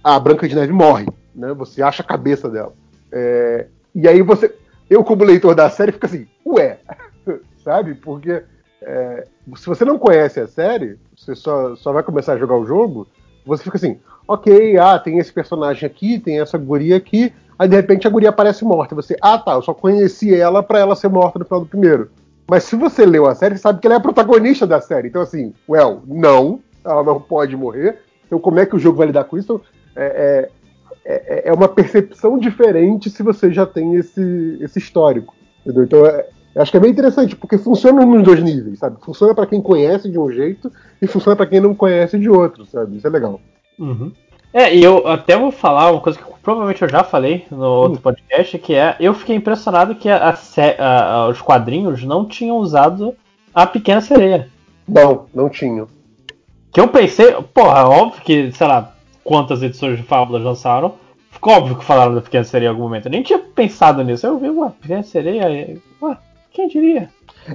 a 0.03 0.15
a 0.15 0.19
Branca 0.19 0.47
de 0.49 0.55
Neve 0.55 0.73
morre, 0.73 1.05
né? 1.33 1.53
Você 1.53 1.81
acha 1.81 2.01
a 2.01 2.05
cabeça 2.05 2.49
dela. 2.49 2.73
É, 3.11 3.67
e 3.95 4.07
aí 4.07 4.21
você. 4.21 4.53
Eu, 4.89 5.03
como 5.03 5.23
leitor 5.23 5.53
da 5.53 5.69
série, 5.69 5.91
fico 5.91 6.05
assim, 6.05 6.27
ué, 6.45 6.77
sabe? 7.63 7.95
Porque 7.95 8.43
é, 8.81 9.27
se 9.55 9.65
você 9.65 9.83
não 9.83 9.97
conhece 9.97 10.39
a 10.39 10.47
série, 10.47 10.97
você 11.15 11.35
só, 11.35 11.75
só 11.75 11.91
vai 11.91 12.03
começar 12.03 12.33
a 12.33 12.37
jogar 12.37 12.55
o 12.57 12.65
jogo, 12.65 13.07
você 13.45 13.63
fica 13.63 13.77
assim, 13.77 13.99
ok, 14.27 14.77
ah, 14.77 14.99
tem 14.99 15.17
esse 15.17 15.31
personagem 15.31 15.85
aqui, 15.85 16.19
tem 16.19 16.39
essa 16.39 16.57
guria 16.57 16.97
aqui, 16.97 17.33
aí 17.57 17.67
de 17.67 17.75
repente 17.75 18.07
a 18.07 18.09
guria 18.09 18.29
aparece 18.29 18.63
morta. 18.63 18.95
Você, 18.95 19.15
ah 19.21 19.37
tá, 19.37 19.53
eu 19.53 19.61
só 19.61 19.73
conheci 19.73 20.33
ela 20.33 20.61
pra 20.61 20.79
ela 20.79 20.95
ser 20.95 21.07
morta 21.07 21.39
no 21.39 21.45
final 21.45 21.61
do 21.61 21.67
primeiro. 21.67 22.09
Mas 22.49 22.63
se 22.63 22.75
você 22.75 23.05
leu 23.05 23.27
a 23.27 23.35
série, 23.35 23.55
você 23.55 23.61
sabe 23.61 23.81
que 23.81 23.87
ela 23.87 23.95
é 23.95 23.97
a 23.97 24.01
protagonista 24.01 24.65
da 24.65 24.79
série. 24.79 25.09
Então, 25.09 25.21
assim, 25.21 25.53
well, 25.67 26.01
não, 26.05 26.61
ela 26.83 27.03
não 27.03 27.19
pode 27.19 27.57
morrer. 27.57 27.99
Então, 28.25 28.39
como 28.39 28.59
é 28.59 28.65
que 28.65 28.75
o 28.75 28.79
jogo 28.79 28.97
vai 28.97 29.07
lidar 29.07 29.25
com 29.25 29.37
isso? 29.37 29.55
Então, 29.55 29.61
é, 29.95 30.05
é, 30.05 30.49
é- 31.07 31.49
é 31.49 31.53
uma 31.53 31.67
percepção 31.67 32.37
diferente 32.37 33.09
se 33.09 33.23
você 33.23 33.51
já 33.51 33.65
tem 33.65 33.95
esse, 33.95 34.57
esse 34.61 34.79
histórico. 34.79 35.33
Entendeu? 35.65 35.83
Então, 35.83 36.05
é, 36.05 36.25
acho 36.55 36.71
que 36.71 36.77
é 36.77 36.79
bem 36.79 36.91
interessante, 36.91 37.35
porque 37.35 37.57
funciona 37.57 38.05
nos 38.05 38.23
dois 38.23 38.41
níveis, 38.43 38.79
sabe? 38.79 38.97
Funciona 39.01 39.33
pra 39.35 39.45
quem 39.45 39.61
conhece 39.61 40.09
de 40.09 40.17
um 40.19 40.31
jeito 40.31 40.71
e 41.01 41.07
funciona 41.07 41.35
pra 41.35 41.45
quem 41.45 41.59
não 41.59 41.73
conhece 41.75 42.17
de 42.19 42.29
outro, 42.29 42.65
sabe? 42.65 42.97
Isso 42.97 43.07
é 43.07 43.09
legal. 43.09 43.39
Uhum. 43.79 44.11
É, 44.53 44.73
e 44.73 44.81
eu 44.83 45.05
até 45.07 45.37
vou 45.37 45.51
falar 45.51 45.91
uma 45.91 46.01
coisa 46.01 46.17
que 46.17 46.25
provavelmente 46.41 46.81
eu 46.81 46.89
já 46.89 47.03
falei 47.03 47.45
no 47.51 47.65
outro 47.65 48.01
podcast, 48.01 48.57
que 48.59 48.73
é 48.73 48.95
eu 48.99 49.13
fiquei 49.13 49.35
impressionado 49.35 49.93
que 49.95 50.07
a, 50.09 50.29
a- 50.29 51.13
a- 51.13 51.27
os 51.27 51.41
quadrinhos 51.41 52.03
não 52.03 52.25
tinham 52.25 52.55
usado 52.57 53.13
a 53.53 53.67
Pequena 53.67 53.99
Sereia. 54.01 54.47
Não, 54.87 55.25
não 55.33 55.49
tinha. 55.49 55.85
Que 56.71 56.79
eu 56.79 56.87
pensei, 56.87 57.33
porra, 57.53 57.87
óbvio 57.89 58.21
que, 58.23 58.51
sei 58.53 58.67
lá, 58.67 58.95
quantas 59.27 59.61
edições 59.61 59.97
de 59.97 60.03
Fábulas 60.03 60.41
lançaram. 60.41 60.95
Ficou 61.29 61.53
óbvio 61.53 61.77
que 61.77 61.83
falaram 61.83 62.15
da 62.15 62.21
Pequena 62.21 62.45
Sereia 62.45 62.69
em 62.69 62.71
algum 62.71 62.83
momento. 62.83 63.07
Eu 63.07 63.11
nem 63.11 63.21
tinha 63.21 63.37
pensado 63.37 64.01
nisso. 64.01 64.25
Eu 64.25 64.39
vi, 64.39 64.49
ué, 64.49 64.71
Pequena 64.81 65.03
Sereia. 65.03 65.77
Ué, 66.01 66.17
quem 66.51 66.69
diria? 66.69 67.09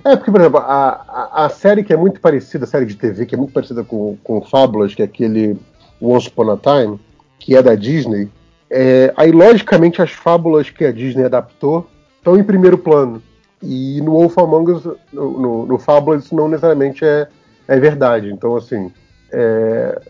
É, 0.05 0.15
porque, 0.15 0.31
por 0.31 0.41
exemplo, 0.41 0.59
a, 0.59 1.05
a, 1.09 1.47
a 1.47 1.49
série 1.49 1.83
que 1.83 1.93
é 1.93 1.97
muito 1.97 2.21
parecida, 2.21 2.65
a 2.65 2.69
série 2.69 2.85
de 2.85 2.95
TV, 2.95 3.25
que 3.25 3.35
é 3.35 3.39
muito 3.39 3.55
parecida 3.55 3.83
com, 3.83 4.19
com 4.23 4.43
Fábulas, 4.43 4.95
que 4.95 5.01
é 5.01 5.07
aquele 5.07 5.57
Once 6.01 6.29
Upon 6.29 6.51
a 6.51 6.59
Time, 6.59 7.01
que 7.39 7.57
é 7.57 7.63
da 7.63 7.75
Disney, 7.75 8.31
é, 8.71 9.13
aí, 9.17 9.31
logicamente, 9.33 10.01
as 10.01 10.11
fábulas 10.11 10.71
que 10.71 10.85
a 10.85 10.93
Disney 10.93 11.25
adaptou 11.25 11.87
estão 12.19 12.39
em 12.39 12.45
primeiro 12.45 12.79
plano. 12.79 13.23
E 13.63 14.01
no 14.01 14.13
Wolf 14.13 14.37
Among 14.39 14.73
Us, 14.73 14.85
no, 15.13 15.39
no, 15.39 15.67
no 15.67 15.79
Fábulas, 15.79 16.25
isso 16.25 16.35
não 16.35 16.49
necessariamente 16.49 17.05
é, 17.05 17.29
é 17.69 17.79
verdade. 17.79 18.31
Então, 18.31 18.57
assim, 18.57 18.91
é, 19.31 20.01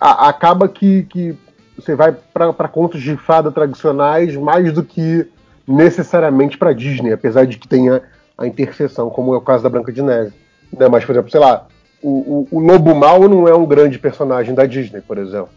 a- 0.00 0.28
acaba 0.28 0.68
que, 0.68 1.04
que 1.04 1.36
você 1.76 1.94
vai 1.94 2.16
para 2.32 2.68
contos 2.68 3.00
de 3.00 3.16
fada 3.16 3.50
tradicionais 3.50 4.34
mais 4.36 4.72
do 4.72 4.82
que 4.82 5.26
necessariamente 5.66 6.58
para 6.58 6.72
Disney, 6.72 7.12
apesar 7.12 7.46
de 7.46 7.58
que 7.58 7.68
tenha 7.68 8.02
a 8.36 8.46
interseção, 8.46 9.10
como 9.10 9.34
é 9.34 9.36
o 9.36 9.40
caso 9.40 9.62
da 9.62 9.68
Branca 9.68 9.92
de 9.92 10.02
Neve. 10.02 10.32
Né? 10.72 10.88
Mas, 10.88 11.04
por 11.04 11.12
exemplo, 11.12 11.30
sei 11.30 11.40
lá, 11.40 11.66
o, 12.02 12.46
o, 12.50 12.56
o 12.56 12.58
Lobo 12.60 12.94
Mal 12.94 13.28
não 13.28 13.46
é 13.46 13.54
um 13.54 13.66
grande 13.66 13.98
personagem 13.98 14.54
da 14.54 14.64
Disney, 14.66 15.00
por 15.00 15.18
exemplo. 15.18 15.50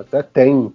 Até 0.00 0.22
tem 0.22 0.72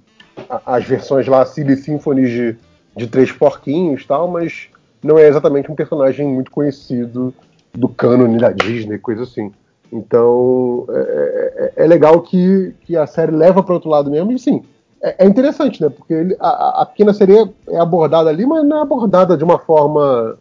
as 0.65 0.85
versões 0.85 1.27
lá, 1.27 1.45
Silly 1.45 1.77
Symphony 1.77 2.25
de, 2.25 2.57
de 2.95 3.07
Três 3.07 3.31
Porquinhos 3.31 4.05
tal, 4.05 4.27
mas 4.27 4.67
não 5.01 5.17
é 5.17 5.27
exatamente 5.27 5.71
um 5.71 5.75
personagem 5.75 6.27
muito 6.27 6.51
conhecido 6.51 7.33
do 7.73 7.89
cânone 7.89 8.37
da 8.37 8.51
Disney, 8.51 8.97
coisa 8.97 9.23
assim. 9.23 9.51
Então, 9.93 10.85
é, 10.89 11.71
é- 11.77 11.83
é 11.83 11.87
legal 11.87 12.19
que, 12.21 12.73
que 12.81 12.97
a 12.97 13.05
série 13.05 13.31
leva 13.31 13.61
para 13.61 13.75
outro 13.75 13.89
lado 13.89 14.09
mesmo, 14.09 14.31
e 14.31 14.39
sim, 14.39 14.63
é, 15.01 15.23
é 15.23 15.27
interessante, 15.27 15.79
né? 15.79 15.87
Porque 15.89 16.13
ele- 16.13 16.35
a, 16.39 16.81
a- 16.81 16.85
pequena 16.87 17.13
sereia 17.13 17.47
é 17.69 17.77
abordada 17.79 18.27
ali, 18.29 18.43
mas 18.45 18.65
não 18.65 18.79
é 18.79 18.81
abordada 18.81 19.37
de 19.37 19.43
uma 19.43 19.59
forma 19.59 20.35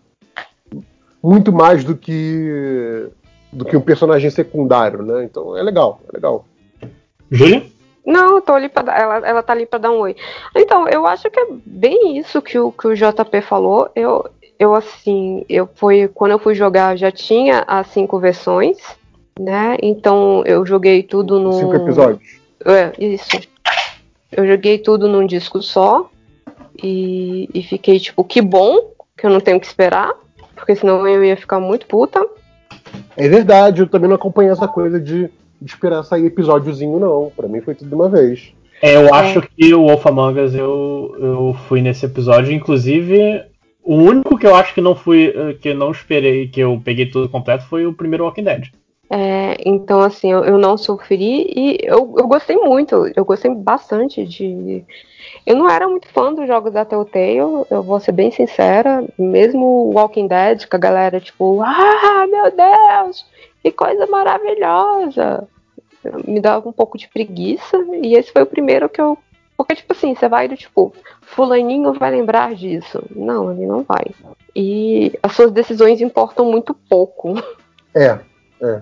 muito 1.22 1.52
mais 1.52 1.84
do 1.84 1.94
que 1.94 3.08
do 3.52 3.66
que 3.66 3.76
um 3.76 3.82
personagem 3.82 4.30
secundário, 4.30 5.02
né? 5.02 5.24
Então 5.24 5.54
é 5.54 5.62
legal, 5.62 6.00
é 6.10 6.16
legal. 6.16 6.46
Júlia? 7.30 7.66
Não, 8.04 8.36
eu 8.36 8.40
tô 8.40 8.54
ali 8.54 8.70
pra 8.70 8.82
dar, 8.82 8.98
ela, 8.98 9.16
ela 9.28 9.42
tá 9.42 9.52
ali 9.52 9.66
pra 9.66 9.78
dar 9.78 9.90
um 9.90 9.98
oi. 10.00 10.16
Então, 10.56 10.88
eu 10.88 11.06
acho 11.06 11.30
que 11.30 11.38
é 11.38 11.46
bem 11.66 12.16
isso 12.16 12.40
que 12.40 12.58
o, 12.58 12.72
que 12.72 12.88
o 12.88 12.94
JP 12.96 13.42
falou. 13.42 13.90
Eu, 13.94 14.24
eu 14.58 14.74
assim, 14.74 15.44
eu 15.48 15.68
fui, 15.74 16.08
quando 16.08 16.32
eu 16.32 16.38
fui 16.38 16.54
jogar, 16.54 16.96
já 16.96 17.12
tinha 17.12 17.62
as 17.66 17.86
cinco 17.88 18.18
versões, 18.18 18.78
né? 19.38 19.76
Então 19.82 20.42
eu 20.44 20.64
joguei 20.66 21.02
tudo 21.02 21.40
no. 21.40 21.52
Cinco 21.52 21.74
episódios. 21.74 22.40
É, 22.64 22.92
isso. 22.98 23.40
Eu 24.30 24.46
joguei 24.46 24.78
tudo 24.78 25.08
num 25.08 25.26
disco 25.26 25.60
só 25.60 26.10
e, 26.82 27.48
e 27.52 27.62
fiquei 27.62 28.00
tipo, 28.00 28.24
que 28.24 28.40
bom 28.40 28.92
que 29.16 29.26
eu 29.26 29.30
não 29.30 29.40
tenho 29.40 29.60
que 29.60 29.66
esperar, 29.66 30.10
porque 30.54 30.74
senão 30.74 31.06
eu 31.06 31.22
ia 31.22 31.36
ficar 31.36 31.60
muito 31.60 31.86
puta. 31.86 32.24
É 33.16 33.28
verdade, 33.28 33.82
eu 33.82 33.88
também 33.88 34.08
não 34.08 34.16
acompanhei 34.16 34.50
essa 34.50 34.66
coisa 34.66 34.98
de, 34.98 35.28
de 35.60 35.70
esperar 35.70 36.02
sair 36.02 36.26
episódiozinho, 36.26 36.98
não. 36.98 37.30
Pra 37.36 37.46
mim 37.46 37.60
foi 37.60 37.74
tudo 37.74 37.88
de 37.88 37.94
uma 37.94 38.08
vez. 38.08 38.52
É, 38.80 38.96
eu 38.96 39.14
acho 39.14 39.42
que 39.42 39.72
o 39.74 39.86
Wolf 39.86 40.06
Among 40.06 40.40
Us 40.40 40.54
eu, 40.54 41.14
eu 41.20 41.56
fui 41.68 41.80
nesse 41.80 42.06
episódio, 42.06 42.52
inclusive 42.52 43.44
o 43.84 43.96
único 43.96 44.38
que 44.38 44.46
eu 44.46 44.54
acho 44.54 44.72
que 44.74 44.80
não 44.80 44.94
fui, 44.94 45.32
eh, 45.34 45.54
que 45.60 45.70
eu 45.70 45.74
não 45.74 45.90
esperei, 45.90 46.46
que 46.46 46.60
eu 46.60 46.80
peguei 46.84 47.06
tudo 47.06 47.28
completo 47.28 47.64
foi 47.64 47.84
o 47.84 47.92
primeiro 47.92 48.24
Walking 48.24 48.44
Dead. 48.44 48.68
É, 49.14 49.58
então, 49.66 50.00
assim, 50.00 50.32
eu, 50.32 50.42
eu 50.42 50.56
não 50.56 50.78
sofri 50.78 51.52
e 51.54 51.76
eu, 51.82 52.14
eu 52.16 52.26
gostei 52.26 52.56
muito, 52.56 53.12
eu 53.14 53.26
gostei 53.26 53.54
bastante 53.54 54.24
de. 54.24 54.82
Eu 55.44 55.54
não 55.54 55.68
era 55.68 55.86
muito 55.86 56.08
fã 56.08 56.32
dos 56.32 56.46
jogos 56.46 56.72
da 56.72 56.86
Telltale, 56.86 57.36
eu 57.68 57.82
vou 57.82 58.00
ser 58.00 58.12
bem 58.12 58.30
sincera, 58.30 59.04
mesmo 59.18 59.92
Walking 59.92 60.28
Dead, 60.28 60.66
que 60.66 60.74
a 60.74 60.78
galera, 60.78 61.20
tipo, 61.20 61.60
ah, 61.60 62.26
meu 62.26 62.50
Deus, 62.50 63.26
que 63.62 63.70
coisa 63.70 64.06
maravilhosa! 64.06 65.46
Me 66.26 66.40
dava 66.40 66.66
um 66.66 66.72
pouco 66.72 66.96
de 66.96 67.06
preguiça, 67.06 67.76
e 68.02 68.14
esse 68.14 68.32
foi 68.32 68.44
o 68.44 68.46
primeiro 68.46 68.88
que 68.88 69.00
eu. 69.00 69.18
Porque, 69.58 69.74
tipo 69.74 69.92
assim, 69.92 70.14
você 70.14 70.26
vai 70.26 70.48
do 70.48 70.56
tipo, 70.56 70.94
Fulaninho 71.20 71.92
vai 71.92 72.12
lembrar 72.12 72.54
disso. 72.54 73.04
Não, 73.14 73.52
ele 73.52 73.66
não 73.66 73.82
vai. 73.82 74.06
E 74.56 75.12
as 75.22 75.32
suas 75.32 75.52
decisões 75.52 76.00
importam 76.00 76.46
muito 76.46 76.72
pouco. 76.88 77.34
É, 77.94 78.18
é. 78.62 78.80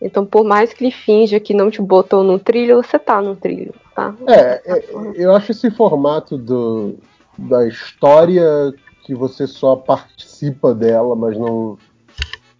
Então, 0.00 0.24
por 0.24 0.44
mais 0.44 0.72
que 0.72 0.84
ele 0.84 0.90
finja 0.90 1.38
que 1.38 1.52
não 1.52 1.70
te 1.70 1.82
botou 1.82 2.24
no 2.24 2.38
trilho, 2.38 2.82
você 2.82 2.98
tá 2.98 3.20
no 3.20 3.36
trilho, 3.36 3.74
tá? 3.94 4.14
É, 4.26 4.62
é, 4.64 4.84
eu 5.14 5.34
acho 5.34 5.52
esse 5.52 5.70
formato 5.70 6.38
do, 6.38 6.94
da 7.36 7.66
história 7.66 8.72
que 9.04 9.14
você 9.14 9.46
só 9.46 9.76
participa 9.76 10.74
dela, 10.74 11.14
mas 11.14 11.36
não, 11.36 11.76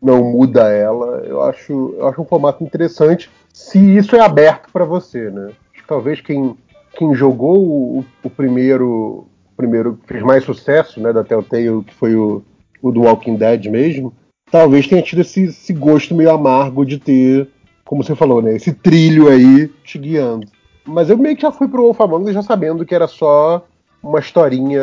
não 0.02 0.22
muda 0.22 0.68
ela. 0.68 1.22
Eu 1.24 1.42
acho, 1.42 1.94
eu 1.96 2.08
acho 2.08 2.20
um 2.20 2.26
formato 2.26 2.62
interessante 2.62 3.30
se 3.52 3.78
isso 3.96 4.14
é 4.16 4.20
aberto 4.20 4.70
para 4.72 4.84
você, 4.84 5.30
né? 5.30 5.52
Talvez 5.86 6.20
quem, 6.20 6.56
quem 6.96 7.14
jogou 7.14 7.58
o, 7.58 8.04
o 8.22 8.30
primeiro, 8.30 9.26
o 9.52 9.56
primeiro 9.56 9.98
fez 10.06 10.22
mais 10.22 10.44
sucesso, 10.44 11.00
né, 11.00 11.12
da 11.12 11.24
Telltale, 11.24 11.82
que 11.82 11.94
foi 11.94 12.14
o, 12.14 12.44
o 12.80 12.92
do 12.92 13.02
Walking 13.02 13.34
Dead 13.34 13.66
mesmo, 13.66 14.12
talvez 14.50 14.86
tenha 14.86 15.02
tido 15.02 15.20
esse, 15.20 15.44
esse 15.44 15.72
gosto 15.72 16.14
meio 16.14 16.30
amargo 16.30 16.84
de 16.84 16.98
ter, 16.98 17.48
como 17.84 18.02
você 18.02 18.14
falou, 18.14 18.42
né, 18.42 18.54
esse 18.56 18.72
trilho 18.72 19.28
aí 19.28 19.68
te 19.84 19.98
guiando. 19.98 20.46
Mas 20.84 21.10
eu 21.10 21.16
meio 21.18 21.36
que 21.36 21.42
já 21.42 21.52
fui 21.52 21.68
pro 21.68 21.82
Wolf 21.82 22.00
Among 22.00 22.28
Us 22.28 22.34
já 22.34 22.42
sabendo 22.42 22.84
que 22.84 22.94
era 22.94 23.06
só 23.06 23.64
uma 24.02 24.18
historinha 24.18 24.80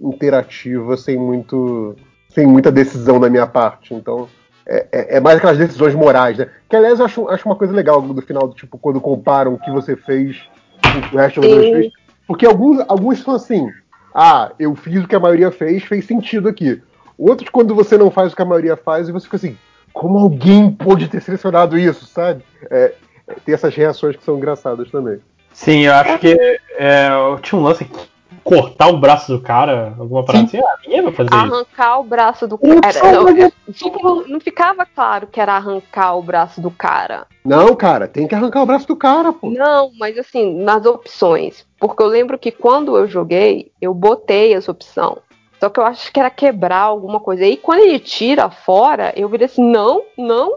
interativa 0.00 0.96
sem 0.96 1.16
muito 1.16 1.96
sem 2.28 2.46
muita 2.46 2.70
decisão 2.70 3.18
da 3.18 3.28
minha 3.28 3.46
parte. 3.46 3.92
Então, 3.92 4.28
é, 4.66 4.86
é- 4.92 5.16
é 5.16 5.20
mais 5.20 5.38
aquelas 5.38 5.58
decisões 5.58 5.94
morais, 5.94 6.38
né? 6.38 6.48
Que, 6.68 6.76
aliás, 6.76 7.00
eu 7.00 7.04
acho, 7.04 7.28
acho 7.28 7.44
uma 7.48 7.56
coisa 7.56 7.72
legal 7.72 8.00
do 8.00 8.22
final, 8.22 8.46
do 8.46 8.54
tipo, 8.54 8.78
quando 8.78 9.00
comparam 9.00 9.54
o 9.54 9.58
que 9.58 9.70
você 9.70 9.96
fez 9.96 10.36
com 10.92 10.98
o 10.98 11.02
que 11.08 11.14
o 11.14 11.18
resto 11.18 11.40
das 11.40 11.50
Sim. 11.50 11.56
pessoas 11.56 11.70
fez. 11.70 11.92
Porque 12.28 12.46
alguns, 12.46 12.80
alguns 12.86 13.20
são 13.20 13.34
assim, 13.34 13.68
ah, 14.14 14.52
eu 14.60 14.74
fiz 14.76 15.02
o 15.02 15.08
que 15.08 15.16
a 15.16 15.20
maioria 15.20 15.50
fez, 15.50 15.82
fez 15.82 16.04
sentido 16.04 16.48
aqui. 16.48 16.80
Outros, 17.20 17.50
quando 17.50 17.74
você 17.74 17.98
não 17.98 18.10
faz 18.10 18.32
o 18.32 18.36
que 18.36 18.40
a 18.40 18.46
maioria 18.46 18.76
faz, 18.76 19.06
e 19.06 19.12
você 19.12 19.24
fica 19.24 19.36
assim, 19.36 19.58
como 19.92 20.18
alguém 20.18 20.70
pôde 20.70 21.06
ter 21.06 21.20
selecionado 21.20 21.78
isso, 21.78 22.06
sabe? 22.06 22.42
É, 22.70 22.94
é, 23.28 23.34
tem 23.44 23.54
essas 23.54 23.74
reações 23.74 24.16
que 24.16 24.24
são 24.24 24.38
engraçadas 24.38 24.90
também. 24.90 25.20
Sim, 25.52 25.80
eu 25.80 25.92
acho 25.92 26.18
que 26.18 26.34
é, 26.78 27.08
tinha 27.42 27.60
um 27.60 27.64
lance 27.64 27.84
que 27.84 28.10
cortar 28.42 28.88
o 28.88 28.96
braço 28.96 29.36
do 29.36 29.42
cara, 29.42 29.94
alguma 29.98 30.24
parada 30.24 30.46
assim. 30.46 30.58
Ah, 30.58 30.76
ninguém 30.82 31.02
vai 31.02 31.12
fazer 31.12 31.28
isso. 31.28 31.44
Arrancar 31.44 31.98
o 31.98 32.04
braço 32.04 32.48
do 32.48 32.58
Não, 32.62 32.80
cara. 32.80 33.12
Não, 33.12 33.50
tipo, 33.72 34.28
não 34.28 34.40
ficava 34.40 34.86
claro 34.86 35.26
que 35.26 35.40
era 35.40 35.54
arrancar 35.54 36.16
o 36.16 36.22
braço 36.22 36.60
do 36.60 36.70
cara. 36.70 37.26
Não, 37.44 37.76
cara, 37.76 38.08
tem 38.08 38.26
que 38.26 38.34
arrancar 38.34 38.62
o 38.62 38.66
braço 38.66 38.86
do 38.86 38.96
cara, 38.96 39.32
pô. 39.32 39.50
Não, 39.50 39.90
mas 39.98 40.16
assim, 40.16 40.62
nas 40.62 40.86
opções. 40.86 41.66
Porque 41.78 42.02
eu 42.02 42.06
lembro 42.06 42.38
que 42.38 42.50
quando 42.50 42.96
eu 42.96 43.06
joguei, 43.06 43.70
eu 43.80 43.92
botei 43.92 44.54
essa 44.54 44.70
opção. 44.70 45.18
Só 45.60 45.68
que 45.68 45.78
eu 45.78 45.84
acho 45.84 46.10
que 46.12 46.18
era 46.18 46.30
quebrar 46.30 46.80
alguma 46.80 47.20
coisa. 47.20 47.44
E 47.44 47.56
quando 47.56 47.80
ele 47.80 47.98
tira 47.98 48.48
fora, 48.50 49.12
eu 49.14 49.28
virei 49.28 49.44
assim, 49.44 49.62
não, 49.62 50.02
não. 50.16 50.54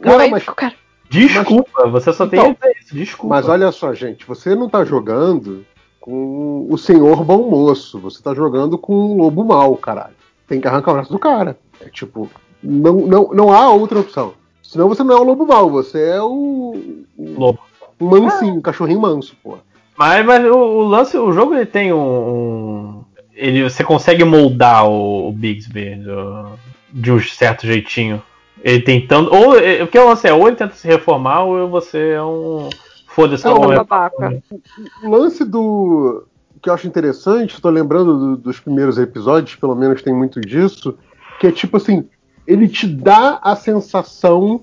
Cara, 0.00 0.16
não, 0.16 0.18
aí 0.18 0.30
mas- 0.30 0.48
o 0.48 0.54
cara, 0.54 0.74
Desculpa, 1.10 1.86
você 1.88 2.12
só 2.12 2.26
tem 2.26 2.38
Então, 2.40 2.56
isso, 2.80 2.94
desculpa. 2.94 3.34
Mas 3.36 3.48
olha 3.48 3.72
só, 3.72 3.94
gente, 3.94 4.26
você 4.26 4.54
não 4.54 4.68
tá 4.68 4.84
jogando 4.84 5.64
com 6.00 6.66
o 6.70 6.76
senhor 6.76 7.24
bom 7.24 7.48
moço, 7.48 7.98
você 7.98 8.22
tá 8.22 8.34
jogando 8.34 8.76
com 8.78 8.92
o 8.94 9.16
lobo 9.16 9.44
mau, 9.44 9.74
caralho. 9.76 10.14
Tem 10.46 10.60
que 10.60 10.68
arrancar 10.68 10.90
o 10.90 10.94
braço 10.94 11.12
do 11.12 11.18
cara. 11.18 11.58
É 11.80 11.88
tipo, 11.88 12.30
não, 12.62 12.94
não, 12.94 13.30
não 13.32 13.52
há 13.52 13.70
outra 13.70 14.00
opção. 14.00 14.34
Senão 14.62 14.88
você 14.88 15.02
não 15.02 15.16
é 15.16 15.20
o 15.20 15.24
lobo 15.24 15.46
mau, 15.46 15.70
você 15.70 16.10
é 16.10 16.20
o. 16.22 17.04
Lobo. 17.18 17.58
mansinho, 17.98 18.54
um 18.56 18.60
cachorrinho 18.60 19.00
manso, 19.00 19.34
pô. 19.42 19.56
Mas, 19.96 20.24
mas 20.26 20.44
o, 20.44 20.54
o 20.56 20.82
lance, 20.84 21.16
o 21.16 21.32
jogo 21.32 21.54
ele 21.54 21.66
tem 21.66 21.90
um. 21.92 21.98
um- 21.98 23.04
ele, 23.38 23.62
você 23.62 23.84
consegue 23.84 24.24
moldar 24.24 24.86
o, 24.86 25.28
o 25.28 25.32
Bixby 25.32 25.94
do- 25.96 26.58
de 26.92 27.12
um 27.12 27.20
certo 27.20 27.66
jeitinho. 27.66 28.22
Ele 28.62 28.80
tentando. 28.80 29.32
Ou 29.32 29.56
é, 29.58 29.82
o 29.82 29.86
que 29.86 29.96
é 29.96 30.02
o 30.02 30.08
lance 30.08 30.26
é, 30.26 30.32
ou 30.32 30.46
ele 30.48 30.56
tenta 30.56 30.74
se 30.74 30.88
reformar, 30.88 31.44
ou 31.44 31.68
você 31.68 32.10
é 32.10 32.22
um. 32.22 32.68
Foda-se, 33.06 33.46
é 33.46 33.50
um 33.50 33.72
é. 33.72 33.76
babaca. 33.76 34.42
O 35.04 35.10
lance 35.10 35.44
do. 35.44 36.24
que 36.60 36.68
eu 36.68 36.74
acho 36.74 36.86
interessante, 36.88 37.60
tô 37.60 37.70
lembrando 37.70 38.18
do- 38.18 38.36
dos 38.36 38.58
primeiros 38.58 38.98
episódios, 38.98 39.54
pelo 39.54 39.76
menos 39.76 40.02
tem 40.02 40.12
muito 40.14 40.40
disso, 40.40 40.98
que 41.38 41.46
é 41.46 41.52
tipo 41.52 41.76
assim, 41.76 42.08
ele 42.46 42.66
te 42.68 42.86
dá 42.86 43.38
a 43.42 43.54
sensação 43.54 44.62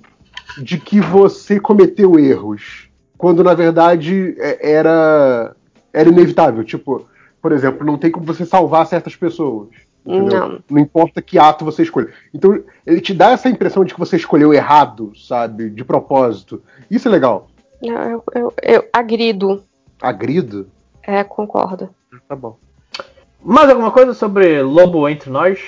de 0.57 0.77
que 0.77 0.99
você 0.99 1.59
cometeu 1.59 2.19
erros, 2.19 2.89
quando 3.17 3.43
na 3.43 3.53
verdade 3.53 4.35
é- 4.39 4.73
era 4.73 5.55
era 5.93 6.09
inevitável, 6.09 6.61
tipo, 6.65 7.07
por 7.45 7.51
exemplo, 7.51 7.85
não 7.85 7.95
tem 7.95 8.09
como 8.09 8.25
você 8.25 8.43
salvar 8.43 8.87
certas 8.87 9.15
pessoas. 9.15 9.67
entendeu? 10.03 10.49
Não. 10.49 10.59
Não 10.67 10.79
importa 10.79 11.21
que 11.21 11.37
ato 11.37 11.63
você 11.63 11.83
escolha. 11.83 12.11
Então, 12.33 12.59
ele 12.83 12.99
te 12.99 13.13
dá 13.13 13.33
essa 13.33 13.47
impressão 13.47 13.85
de 13.85 13.93
que 13.93 13.99
você 13.99 14.15
escolheu 14.15 14.51
errado, 14.51 15.11
sabe? 15.15 15.69
De 15.69 15.85
propósito. 15.85 16.63
Isso 16.89 17.07
é 17.07 17.11
legal. 17.11 17.47
Eu, 17.83 18.23
eu, 18.33 18.53
eu, 18.63 18.85
agrido. 18.91 19.63
Agrido? 20.01 20.67
É, 21.03 21.23
concordo. 21.23 21.91
Tá 22.27 22.35
bom. 22.35 22.57
Mais 23.43 23.69
alguma 23.69 23.91
coisa 23.91 24.15
sobre 24.15 24.59
Lobo 24.63 25.07
Entre 25.07 25.29
Nós? 25.29 25.59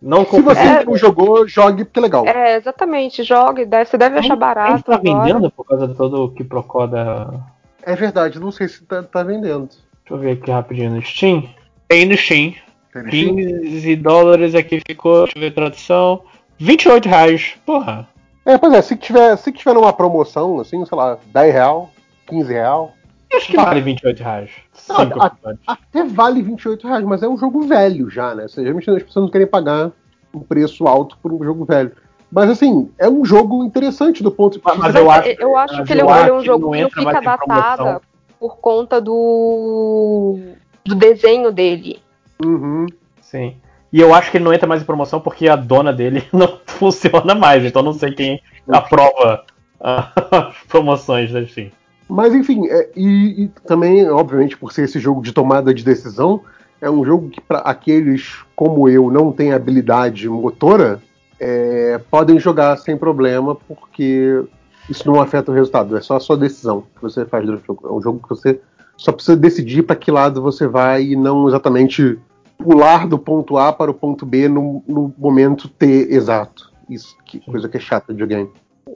Não 0.00 0.24
Se 0.24 0.40
você 0.40 0.60
É. 0.60 0.84
não 0.84 0.96
jogou, 0.96 1.48
jogue 1.48 1.84
porque 1.84 1.98
é 1.98 2.02
legal. 2.02 2.24
É, 2.28 2.54
exatamente, 2.58 3.24
jogue, 3.24 3.64
deve, 3.64 3.86
você 3.86 3.98
deve 3.98 4.20
achar 4.20 4.34
Ainda 4.34 4.36
barato 4.36 4.84
tá 4.84 4.94
agora. 4.94 5.24
vendendo 5.24 5.50
por 5.50 5.64
causa 5.66 5.88
de 5.88 5.96
todo 5.96 6.26
o 6.26 6.30
que 6.30 6.44
da. 6.44 7.40
É 7.82 7.96
verdade, 7.96 8.38
não 8.38 8.52
sei 8.52 8.68
se 8.68 8.84
tá, 8.84 9.02
tá 9.02 9.24
vendendo. 9.24 9.68
Deixa 10.04 10.14
eu 10.14 10.18
ver 10.18 10.32
aqui 10.32 10.50
rapidinho 10.50 10.90
no 10.94 11.02
Steam. 11.02 11.48
Tem 11.88 12.04
no 12.06 12.16
Steam. 12.16 12.54
Tem 12.92 13.02
no 13.02 13.08
Steam? 13.08 13.36
15 13.36 13.96
dólares 13.96 14.54
aqui 14.54 14.80
ficou. 14.86 15.24
Deixa 15.24 15.38
eu 15.38 15.40
ver 15.40 15.46
a 15.48 15.52
tradução. 15.54 16.22
28 16.58 17.08
reais. 17.08 17.54
Porra. 17.64 18.06
É, 18.44 18.58
pois 18.58 18.72
é, 18.74 18.82
se 18.82 18.94
tiver, 18.96 19.36
se 19.38 19.50
tiver 19.50 19.72
numa 19.74 19.92
promoção, 19.92 20.60
assim, 20.60 20.84
sei 20.84 20.98
lá, 20.98 21.16
10 21.32 21.52
real, 21.54 21.90
15 22.26 22.52
real, 22.52 22.92
Acho 23.32 23.46
que 23.48 23.56
vale 23.56 23.80
28 23.80 24.22
reais. 24.22 24.50
Não, 24.88 24.96
a- 25.22 25.32
até 25.66 26.04
vale 26.04 26.40
28 26.42 26.86
reais, 26.86 27.04
mas 27.04 27.20
é 27.22 27.26
um 27.28 27.36
jogo 27.36 27.62
velho 27.62 28.08
já, 28.08 28.32
né? 28.34 28.44
Ou 28.44 28.48
seja, 28.48 28.70
as 28.70 29.02
pessoas 29.02 29.24
não 29.24 29.30
querem 29.30 29.46
pagar 29.46 29.90
um 30.32 30.38
preço 30.40 30.86
alto 30.86 31.18
por 31.20 31.32
um 31.32 31.42
jogo 31.42 31.64
velho. 31.64 31.90
Mas 32.30 32.50
assim, 32.50 32.90
é 32.98 33.08
um 33.08 33.24
jogo 33.24 33.64
interessante 33.64 34.22
do 34.22 34.30
ponto 34.30 34.58
de 34.58 34.62
Mas- 34.64 34.74
vista. 34.74 34.86
mas 34.92 34.94
eu 34.94 35.10
acho- 35.10 35.28
eu 35.40 35.56
acho 35.56 35.74
mas 35.78 35.86
que 35.86 35.92
ele, 35.94 36.02
eu 36.02 36.10
é 36.10 36.32
um 36.32 36.38
que 36.40 36.44
jogo 36.46 36.70
que 36.72 36.80
não 36.82 36.90
fica 36.90 37.20
datada 37.20 38.00
por 38.38 38.56
conta 38.58 39.00
do, 39.00 40.38
do 40.84 40.94
desenho 40.94 41.52
dele. 41.52 42.00
Uhum. 42.44 42.86
Sim. 43.20 43.56
E 43.92 44.00
eu 44.00 44.12
acho 44.12 44.30
que 44.30 44.38
ele 44.38 44.44
não 44.44 44.52
entra 44.52 44.66
mais 44.66 44.82
em 44.82 44.84
promoção 44.84 45.20
porque 45.20 45.48
a 45.48 45.56
dona 45.56 45.92
dele 45.92 46.24
não 46.32 46.58
funciona 46.66 47.34
mais. 47.34 47.64
Então 47.64 47.82
não 47.82 47.92
sei 47.92 48.12
quem 48.12 48.40
aprova 48.68 49.44
ah, 49.80 50.12
as 50.30 50.56
promoções 50.68 51.32
da 51.32 51.44
Steam. 51.46 51.70
Mas 52.08 52.34
enfim, 52.34 52.66
é, 52.68 52.90
e, 52.96 53.44
e 53.44 53.48
também, 53.66 54.08
obviamente, 54.10 54.56
por 54.56 54.72
ser 54.72 54.84
esse 54.84 54.98
jogo 54.98 55.22
de 55.22 55.32
tomada 55.32 55.72
de 55.72 55.82
decisão, 55.82 56.42
é 56.80 56.90
um 56.90 57.04
jogo 57.04 57.30
que 57.30 57.40
para 57.40 57.60
aqueles 57.60 58.42
como 58.54 58.88
eu 58.88 59.10
não 59.10 59.32
têm 59.32 59.52
habilidade 59.52 60.28
motora, 60.28 61.00
é, 61.40 62.00
podem 62.10 62.38
jogar 62.38 62.76
sem 62.76 62.96
problema, 62.96 63.54
porque 63.54 64.44
isso 64.88 65.06
não 65.06 65.20
afeta 65.20 65.50
o 65.50 65.54
resultado, 65.54 65.96
é 65.96 66.00
só 66.00 66.16
a 66.16 66.20
sua 66.20 66.36
decisão 66.36 66.84
que 66.94 67.02
você 67.02 67.24
faz 67.24 67.44
durante 67.44 67.62
o 67.62 67.66
jogo. 67.66 67.88
É 67.88 67.92
um 67.92 68.02
jogo 68.02 68.20
que 68.22 68.28
você 68.28 68.60
só 68.96 69.12
precisa 69.12 69.36
decidir 69.36 69.82
para 69.82 69.96
que 69.96 70.10
lado 70.10 70.42
você 70.42 70.66
vai 70.66 71.02
e 71.04 71.16
não 71.16 71.48
exatamente 71.48 72.18
pular 72.58 73.06
do 73.06 73.18
ponto 73.18 73.58
A 73.58 73.72
para 73.72 73.90
o 73.90 73.94
ponto 73.94 74.24
B 74.24 74.48
no, 74.48 74.82
no 74.86 75.12
momento 75.18 75.68
T 75.68 75.86
exato. 76.10 76.72
Isso, 76.88 77.16
que 77.24 77.40
coisa 77.40 77.68
que 77.68 77.76
é 77.76 77.80
chata 77.80 78.12
de 78.12 78.22
videogame. 78.22 78.50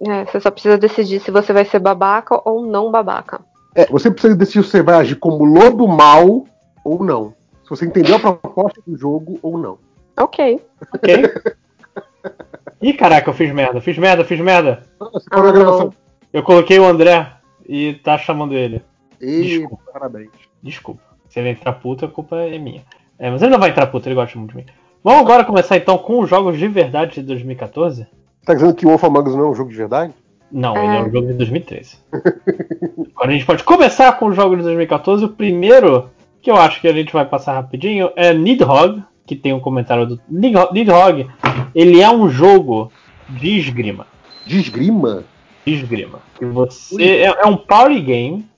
É, 0.06 0.24
você 0.24 0.40
só 0.40 0.50
precisa 0.50 0.78
decidir 0.78 1.20
se 1.20 1.30
você 1.30 1.52
vai 1.52 1.64
ser 1.64 1.78
babaca 1.78 2.40
ou 2.44 2.64
não 2.64 2.90
babaca. 2.90 3.40
É, 3.74 3.86
você 3.86 4.10
precisa 4.10 4.36
decidir 4.36 4.64
se 4.64 4.70
você 4.70 4.82
vai 4.82 4.96
agir 4.96 5.16
como 5.16 5.44
lobo 5.44 5.88
mau 5.88 6.46
ou 6.84 7.02
não. 7.02 7.34
Se 7.64 7.70
você 7.70 7.86
entendeu 7.86 8.16
a 8.16 8.20
proposta 8.20 8.80
do 8.86 8.96
jogo 8.96 9.38
ou 9.42 9.58
não. 9.58 9.78
Ok. 10.18 10.60
Ok? 10.94 11.24
Ih, 12.80 12.92
caraca, 12.92 13.28
eu 13.30 13.34
fiz 13.34 13.52
merda, 13.52 13.80
fiz 13.80 13.98
merda, 13.98 14.24
fiz 14.24 14.40
merda. 14.40 14.82
Ah, 15.00 15.06
Você 15.12 15.28
parou 15.28 15.46
a 15.46 15.48
Ah, 15.48 15.52
gravação. 15.52 15.94
Eu 16.32 16.42
coloquei 16.42 16.78
o 16.78 16.84
André 16.86 17.26
e 17.68 17.94
tá 17.94 18.16
chamando 18.18 18.54
ele. 18.54 18.82
Ih, 19.20 19.42
Desculpa. 19.60 19.92
parabéns. 19.92 20.30
Desculpa. 20.62 21.02
Se 21.28 21.40
ele 21.40 21.50
entrar 21.50 21.72
puto, 21.74 22.04
a 22.04 22.08
culpa 22.08 22.36
é 22.36 22.58
minha. 22.58 22.82
É, 23.18 23.30
mas 23.30 23.42
ele 23.42 23.50
não 23.50 23.58
vai 23.58 23.70
entrar 23.70 23.86
puto, 23.88 24.08
ele 24.08 24.14
gosta 24.14 24.38
muito 24.38 24.50
de 24.52 24.56
mim. 24.58 24.66
Vamos 25.02 25.20
agora 25.22 25.44
começar 25.44 25.76
então 25.76 25.98
com 25.98 26.20
os 26.20 26.30
jogos 26.30 26.58
de 26.58 26.68
verdade 26.68 27.14
de 27.16 27.22
2014? 27.22 28.06
Tá 28.44 28.54
dizendo 28.54 28.74
que 28.74 28.86
o 28.86 28.88
Wolf 28.90 29.04
Among 29.04 29.28
Us 29.28 29.36
não 29.36 29.46
é 29.46 29.50
um 29.50 29.54
jogo 29.54 29.70
de 29.70 29.76
verdade? 29.76 30.12
Não, 30.50 30.76
É. 30.76 30.84
ele 30.86 30.96
é 30.96 31.00
um 31.02 31.12
jogo 31.12 31.26
de 31.26 31.34
2013. 31.34 31.96
Agora 33.14 33.30
a 33.30 33.32
gente 33.32 33.44
pode 33.46 33.64
começar 33.64 34.12
com 34.18 34.26
os 34.26 34.36
jogos 34.36 34.58
de 34.58 34.62
2014. 34.64 35.24
O 35.24 35.28
primeiro, 35.28 36.08
que 36.40 36.50
eu 36.50 36.56
acho 36.56 36.80
que 36.80 36.88
a 36.88 36.92
gente 36.92 37.12
vai 37.12 37.24
passar 37.26 37.54
rapidinho, 37.54 38.10
é 38.16 38.32
Nidhogg, 38.32 39.02
que 39.28 39.36
tem 39.36 39.52
um 39.52 39.60
comentário 39.60 40.06
do 40.06 40.20
Nidhogg. 40.28 41.28
Ele 41.74 42.00
é 42.00 42.10
um 42.10 42.28
jogo 42.30 42.90
de 43.28 43.58
esgrima. 43.58 44.06
De 44.46 44.58
esgrima? 44.58 45.22
De 45.66 45.74
esgrima. 45.74 46.20
Que 46.38 46.46
você 46.46 47.18
é, 47.18 47.24
é 47.26 47.46
um 47.46 47.56
party 47.56 48.00
game, 48.00 48.48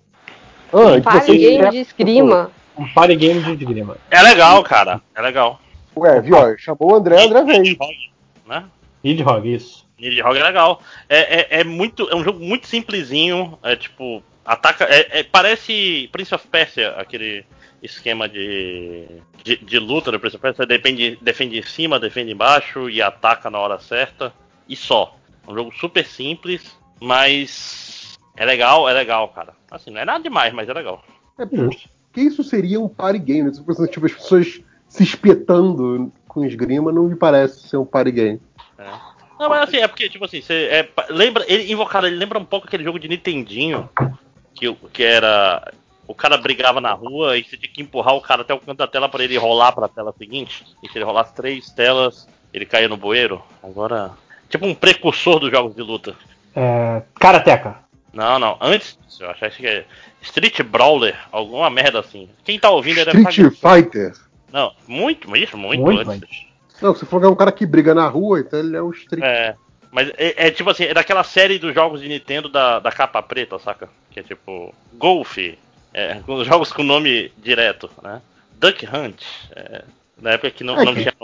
Ah, 0.73 0.95
que 0.95 1.01
Party 1.03 1.27
você 1.27 1.37
game 1.37 1.71
de 1.71 1.79
esgrima. 1.79 2.51
um 2.79 2.87
party 2.89 3.17
game 3.17 3.43
de 3.43 3.51
esgrima. 3.65 3.97
É 4.11 4.23
legal, 4.23 4.63
cara. 4.63 5.01
É 5.15 5.21
legal. 5.21 5.61
Ué, 5.97 6.21
viu? 6.21 6.37
Chamou 6.57 6.93
o 6.93 6.95
André, 6.95 7.17
o 7.17 7.27
André 7.27 7.43
veio. 7.43 7.63
Nidhogg, 7.63 7.97
né? 8.49 8.65
Nidhogg, 9.03 9.53
isso. 9.53 9.85
Nidhogg 9.99 10.39
é 10.39 10.43
legal. 10.45 10.81
É, 11.09 11.41
é, 11.41 11.61
é 11.61 11.65
muito, 11.65 12.09
é 12.09 12.15
um 12.15 12.23
jogo 12.23 12.39
muito 12.39 12.69
simplesinho. 12.69 13.59
É 13.65 13.75
tipo, 13.75 14.23
ataca. 14.45 14.85
É, 14.85 15.19
é- 15.19 15.23
parece 15.25 16.09
Prince 16.13 16.33
of 16.33 16.47
Persia, 16.47 16.91
aquele 16.97 17.45
esquema 17.83 18.29
de, 18.29 19.07
de, 19.43 19.57
de 19.57 19.79
luta 19.79 20.11
do 20.11 20.21
Prince 20.21 20.37
of 20.37 20.43
Persia. 20.43 20.65
Você 20.65 20.67
depende, 20.67 21.19
defende 21.21 21.59
em 21.59 21.63
cima, 21.63 21.99
defende 21.99 22.33
embaixo 22.33 22.89
e 22.91 23.01
ataca 23.01 23.51
na 23.51 23.59
hora 23.59 23.79
certa. 23.79 24.33
E 24.69 24.77
só. 24.77 25.17
É 25.47 25.51
um 25.51 25.55
jogo 25.55 25.73
super 25.75 26.05
simples, 26.05 26.77
mas 27.01 28.19
é 28.37 28.45
legal, 28.45 28.89
é 28.89 28.93
legal, 28.93 29.29
cara. 29.29 29.55
Assim, 29.71 29.91
não 29.91 30.01
é 30.01 30.05
nada 30.05 30.23
demais, 30.23 30.53
mas 30.53 30.69
é 30.69 30.73
legal. 30.73 31.03
É, 31.39 31.47
pô, 31.47 31.57
Justo. 31.57 31.89
que 32.13 32.21
isso 32.21 32.45
seria 32.45 32.81
um 32.81 32.89
party 32.89 33.19
game? 33.19 33.43
né? 33.45 33.51
Tipo, 33.53 34.07
as 34.07 34.13
pessoas 34.13 34.61
se 34.89 35.03
espetando 35.03 36.13
com 36.29 36.45
esgrima 36.45 36.93
não 36.93 37.05
me 37.05 37.17
parece 37.17 37.69
ser 37.69 37.77
um 37.77 37.85
party 37.85 38.13
game. 38.13 38.41
Não, 39.39 39.49
mas 39.49 39.69
assim, 39.69 39.79
é 39.79 39.89
porque, 39.89 40.09
tipo 40.09 40.25
assim, 40.25 40.43
você 40.43 40.69
é, 40.71 40.89
lembra, 41.09 41.45
ele 41.49 41.73
invocado, 41.73 42.07
ele 42.07 42.17
lembra 42.17 42.39
um 42.39 42.45
pouco 42.45 42.67
aquele 42.67 42.85
jogo 42.85 42.99
de 42.99 43.09
Nintendinho, 43.09 43.89
que, 44.55 44.71
que 44.93 45.03
era. 45.03 45.73
O 46.11 46.15
cara 46.15 46.37
brigava 46.37 46.81
na 46.81 46.93
rua 46.93 47.39
e 47.39 47.45
você 47.45 47.57
tinha 47.57 47.73
que 47.73 47.81
empurrar 47.81 48.17
o 48.17 48.21
cara 48.21 48.43
até 48.43 48.53
o 48.53 48.59
canto 48.59 48.79
da 48.79 48.89
tela 48.89 49.09
para 49.09 49.23
ele 49.23 49.39
rolar 49.39 49.71
pra 49.71 49.87
tela 49.87 50.13
seguinte. 50.19 50.67
E 50.83 50.89
se 50.89 50.99
ele 50.99 51.05
rolasse 51.05 51.33
três 51.33 51.71
telas, 51.71 52.27
ele 52.53 52.67
caía 52.67 52.89
no 52.89 52.97
bueiro. 52.97 53.41
Agora. 53.63 54.11
Tipo 54.49 54.67
um 54.67 54.75
precursor 54.75 55.39
dos 55.39 55.53
jogos 55.53 55.73
de 55.73 55.83
luta. 55.83 56.17
É, 56.57 57.03
Karateka. 57.15 57.77
Não, 58.13 58.41
não. 58.41 58.59
Antes 58.61 58.99
eu 59.21 59.31
achei 59.31 59.51
que 59.51 59.67
é 59.69 59.85
Street 60.21 60.63
Brawler, 60.63 61.17
alguma 61.31 61.71
merda 61.71 62.01
assim. 62.01 62.29
Quem 62.43 62.59
tá 62.59 62.71
ouvindo 62.71 62.99
ele 62.99 63.13
deve 63.13 63.31
Street 63.31 63.55
Fighter. 63.55 64.13
Não, 64.53 64.73
muito, 64.89 65.37
isso, 65.37 65.57
muito, 65.57 65.81
Muito 65.81 66.11
antes. 66.11 66.25
antes. 66.25 66.47
Não, 66.83 66.93
você 66.93 67.07
falou 67.07 67.21
que 67.21 67.27
é 67.29 67.31
um 67.31 67.37
cara 67.37 67.53
que 67.53 67.65
briga 67.65 67.95
na 67.95 68.09
rua, 68.09 68.41
então 68.41 68.59
ele 68.59 68.77
é 68.77 68.83
um 68.83 68.91
street. 68.91 69.23
É. 69.23 69.55
Mas 69.93 70.09
é, 70.19 70.49
é 70.49 70.51
tipo 70.51 70.71
assim, 70.71 70.85
é 70.85 70.95
daquela 70.95 71.23
série 71.23 71.57
dos 71.57 71.73
jogos 71.73 72.01
de 72.01 72.09
Nintendo 72.09 72.49
da, 72.49 72.81
da 72.81 72.91
capa 72.91 73.23
preta, 73.23 73.61
saca? 73.61 73.89
Que 74.11 74.19
é 74.19 74.23
tipo. 74.25 74.75
Golf. 74.95 75.39
É, 75.93 76.21
jogos 76.45 76.73
com 76.73 76.83
nome 76.83 77.33
direto, 77.39 77.91
né? 78.03 78.21
Duck 78.59 78.87
Hunt. 78.87 79.23
é, 79.57 79.85
na 80.21 80.31
época 80.33 80.51
que 80.51 80.63
não, 80.65 80.79
É 80.81 80.85
não 80.85 80.95
que- 80.95 81.01
tinha. 81.03 81.15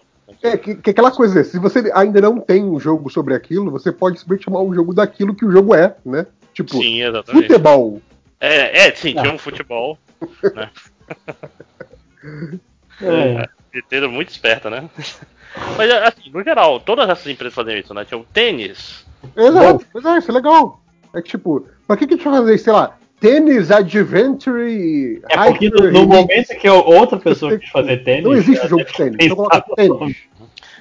É, 0.42 0.56
que, 0.56 0.74
que 0.74 0.90
aquela 0.90 1.10
coisa, 1.12 1.44
se 1.44 1.58
você 1.58 1.90
ainda 1.94 2.20
não 2.20 2.40
tem 2.40 2.64
um 2.64 2.80
jogo 2.80 3.08
sobre 3.10 3.32
aquilo, 3.34 3.70
você 3.70 3.92
pode 3.92 4.18
simplesmente 4.18 4.44
chamar 4.46 4.60
o 4.60 4.74
jogo 4.74 4.92
daquilo 4.92 5.34
que 5.34 5.44
o 5.44 5.52
jogo 5.52 5.74
é, 5.74 5.94
né? 6.04 6.26
Tipo, 6.52 6.72
Sim, 6.78 7.02
exatamente. 7.02 7.46
futebol. 7.46 8.02
É, 8.40 8.86
é, 8.88 8.94
sim, 8.94 9.12
tinha 9.14 9.32
um 9.32 9.38
futebol. 9.38 9.96
Né? 10.54 10.70
É. 13.00 13.48
Nintendo 13.74 14.08
muito 14.10 14.30
esperta, 14.30 14.70
né? 14.70 14.88
Mas 15.76 15.90
assim, 15.90 16.30
no 16.30 16.42
geral, 16.42 16.80
todas 16.80 17.08
essas 17.08 17.26
empresas 17.26 17.54
fazem 17.54 17.78
isso, 17.78 17.92
né? 17.94 18.04
Tinha 18.04 18.18
o 18.18 18.24
tênis. 18.24 19.04
Exato, 19.36 19.84
pois 19.92 20.04
é, 20.04 20.18
isso 20.18 20.30
é 20.30 20.34
legal. 20.34 20.80
É 21.14 21.20
que, 21.22 21.28
tipo, 21.28 21.66
pra 21.86 21.96
que 21.96 22.06
que 22.06 22.14
a 22.14 22.16
gente 22.16 22.26
vai 22.28 22.38
fazer, 22.40 22.58
sei 22.58 22.72
lá, 22.72 22.96
tênis 23.20 23.70
Adventure 23.70 25.22
É 25.28 25.36
porque 25.36 25.70
no, 25.70 25.90
no 25.90 26.06
momento 26.06 26.48
que 26.58 26.68
outra 26.68 27.18
pessoa 27.18 27.58
quis 27.58 27.70
fazer 27.70 28.04
tênis. 28.04 28.24
Não 28.24 28.34
existe 28.34 28.68
jogo 28.68 28.84
de 28.84 28.92
tênis, 28.92 29.16
então 29.20 29.36
coloca 29.36 29.64
tênis. 29.76 30.16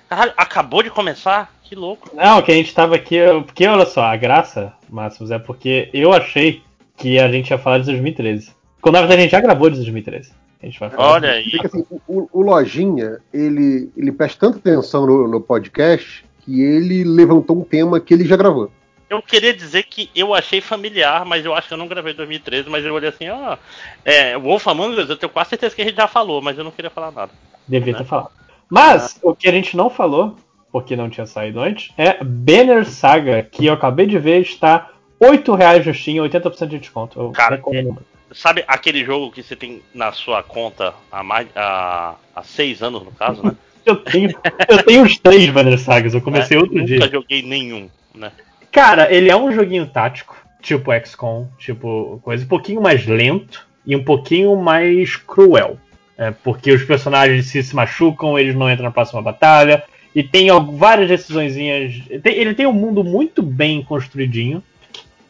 Caralho, 0.09 0.33
acabou 0.37 0.83
de 0.83 0.89
começar? 0.89 1.53
Que 1.63 1.75
louco. 1.75 2.11
Não, 2.13 2.41
que 2.41 2.51
a 2.51 2.55
gente 2.55 2.73
tava 2.73 2.95
aqui. 2.95 3.17
Porque 3.45 3.65
olha 3.65 3.85
só, 3.85 4.03
a 4.03 4.15
graça, 4.15 4.73
Máximos, 4.89 5.31
é 5.31 5.39
porque 5.39 5.89
eu 5.93 6.13
achei 6.13 6.61
que 6.95 7.19
a 7.19 7.29
gente 7.29 7.49
ia 7.49 7.57
falar 7.57 7.79
de 7.79 7.85
2013. 7.85 8.51
Quando 8.81 8.95
na 8.95 9.01
verdade 9.01 9.21
a 9.21 9.23
gente 9.23 9.31
já 9.31 9.41
gravou 9.41 9.69
de 9.69 9.77
2013. 9.77 10.31
A 10.61 10.65
gente 10.65 10.79
vai 10.79 10.89
falar. 10.89 11.13
Olha 11.13 11.31
aí. 11.31 11.59
Assim, 11.63 11.83
o, 12.07 12.29
o 12.31 12.41
Lojinha, 12.41 13.17
ele, 13.33 13.89
ele 13.97 14.11
presta 14.11 14.47
tanta 14.47 14.59
atenção 14.59 15.05
no, 15.05 15.27
no 15.27 15.41
podcast 15.41 16.23
que 16.41 16.61
ele 16.61 17.03
levantou 17.03 17.57
um 17.57 17.63
tema 17.63 17.99
que 17.99 18.13
ele 18.13 18.25
já 18.25 18.35
gravou. 18.35 18.71
Eu 19.09 19.21
queria 19.21 19.53
dizer 19.53 19.83
que 19.83 20.09
eu 20.15 20.33
achei 20.33 20.59
familiar, 20.61 21.23
mas 21.25 21.45
eu 21.45 21.53
acho 21.53 21.67
que 21.67 21.73
eu 21.73 21.77
não 21.77 21.87
gravei 21.87 22.13
em 22.13 22.15
2013, 22.15 22.69
mas 22.69 22.83
eu 22.83 22.93
olhei 22.93 23.09
assim, 23.09 23.29
ó. 23.29 23.57
É, 24.03 24.37
Wolf 24.37 24.67
Among 24.67 24.99
Us, 24.99 25.09
eu 25.09 25.17
tenho 25.17 25.31
quase 25.31 25.51
certeza 25.51 25.75
que 25.75 25.81
a 25.81 25.85
gente 25.85 25.95
já 25.95 26.07
falou, 26.07 26.41
mas 26.41 26.57
eu 26.57 26.63
não 26.63 26.71
queria 26.71 26.89
falar 26.89 27.11
nada. 27.11 27.31
Devia 27.67 27.93
né? 27.93 27.99
ter 27.99 28.05
falado. 28.05 28.31
Mas 28.69 29.19
o 29.21 29.35
que 29.35 29.47
a 29.47 29.51
gente 29.51 29.77
não 29.77 29.89
falou, 29.89 30.35
porque 30.71 30.95
não 30.95 31.09
tinha 31.09 31.27
saído 31.27 31.59
antes, 31.59 31.93
é 31.97 32.23
Banner 32.23 32.85
Saga, 32.85 33.43
que 33.43 33.67
eu 33.67 33.73
acabei 33.73 34.07
de 34.07 34.17
ver, 34.17 34.41
está 34.41 34.89
R$ 35.21 35.37
8,00 35.37 35.83
justinho, 35.83 36.23
80% 36.23 36.67
de 36.67 36.79
desconto. 36.79 37.19
Eu 37.19 37.31
Cara, 37.31 37.57
recomendo 37.57 37.93
muito. 37.93 38.05
Sabe 38.33 38.65
aquele 38.67 39.05
jogo 39.05 39.31
que 39.31 39.43
você 39.43 39.55
tem 39.55 39.83
na 39.93 40.11
sua 40.11 40.41
conta 40.41 40.93
há 41.11 41.23
mais 41.23 41.47
há, 41.55 42.15
há 42.35 42.43
seis 42.43 42.81
anos, 42.81 43.03
no 43.03 43.11
caso, 43.11 43.43
né? 43.43 43.55
Eu 43.85 43.97
tenho, 43.97 44.31
eu 44.67 44.83
tenho 44.83 45.03
os 45.03 45.19
três 45.19 45.47
Banner 45.51 45.77
Sagas, 45.77 46.15
eu 46.15 46.21
comecei 46.21 46.57
É, 46.57 46.59
outro 46.59 46.75
nunca 46.75 46.87
dia. 46.87 47.07
joguei 47.07 47.43
nenhum, 47.43 47.87
né? 48.15 48.31
Cara, 48.75 49.09
ele 49.09 49.31
é 49.31 49.35
um 49.37 49.53
joguinho 49.53 49.87
tático, 49.87 50.35
tipo 50.61 50.91
XCOM, 50.91 51.47
tipo 51.57 52.19
coisa, 52.21 52.43
um 52.43 52.47
pouquinho 52.49 52.81
mais 52.81 53.07
lento 53.07 53.65
e 53.85 53.95
um 53.95 54.03
pouquinho 54.03 54.53
mais 54.57 55.15
cruel. 55.15 55.77
É, 56.17 56.31
porque 56.31 56.73
os 56.73 56.83
personagens 56.83 57.45
se, 57.45 57.63
se 57.63 57.73
machucam, 57.73 58.37
eles 58.37 58.53
não 58.53 58.69
entram 58.69 58.83
na 58.83 58.91
próxima 58.91 59.21
batalha. 59.21 59.81
E 60.13 60.21
tem 60.21 60.49
várias 60.77 61.07
decisõezinhas. 61.07 62.01
ele 62.09 62.53
tem 62.53 62.67
um 62.67 62.73
mundo 62.73 63.01
muito 63.01 63.41
bem 63.41 63.81
construidinho. 63.81 64.61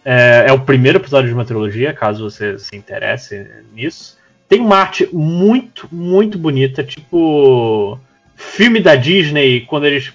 É, 0.03 0.45
é 0.47 0.51
o 0.51 0.61
primeiro 0.61 0.97
episódio 0.97 1.27
de 1.27 1.35
uma 1.35 1.45
trilogia, 1.45 1.93
caso 1.93 2.27
você 2.27 2.57
se 2.57 2.75
interesse 2.75 3.47
nisso. 3.75 4.17
Tem 4.49 4.59
uma 4.59 4.77
arte 4.77 5.07
muito, 5.13 5.87
muito 5.91 6.39
bonita, 6.39 6.83
tipo 6.83 7.99
filme 8.35 8.79
da 8.79 8.95
Disney 8.95 9.61
quando 9.61 9.85
eles 9.85 10.11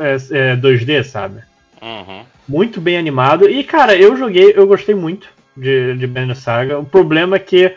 é, 0.00 0.14
é, 0.32 0.56
2D, 0.56 1.04
sabe? 1.04 1.42
Uhum. 1.80 2.24
Muito 2.48 2.80
bem 2.80 2.96
animado. 2.96 3.48
E, 3.48 3.62
cara, 3.64 3.96
eu 3.96 4.16
joguei, 4.16 4.52
eu 4.54 4.66
gostei 4.66 4.94
muito 4.94 5.28
de, 5.56 5.94
de 5.96 6.06
Banner 6.06 6.36
Saga. 6.36 6.78
O 6.78 6.84
problema 6.84 7.36
é 7.36 7.40
que 7.40 7.74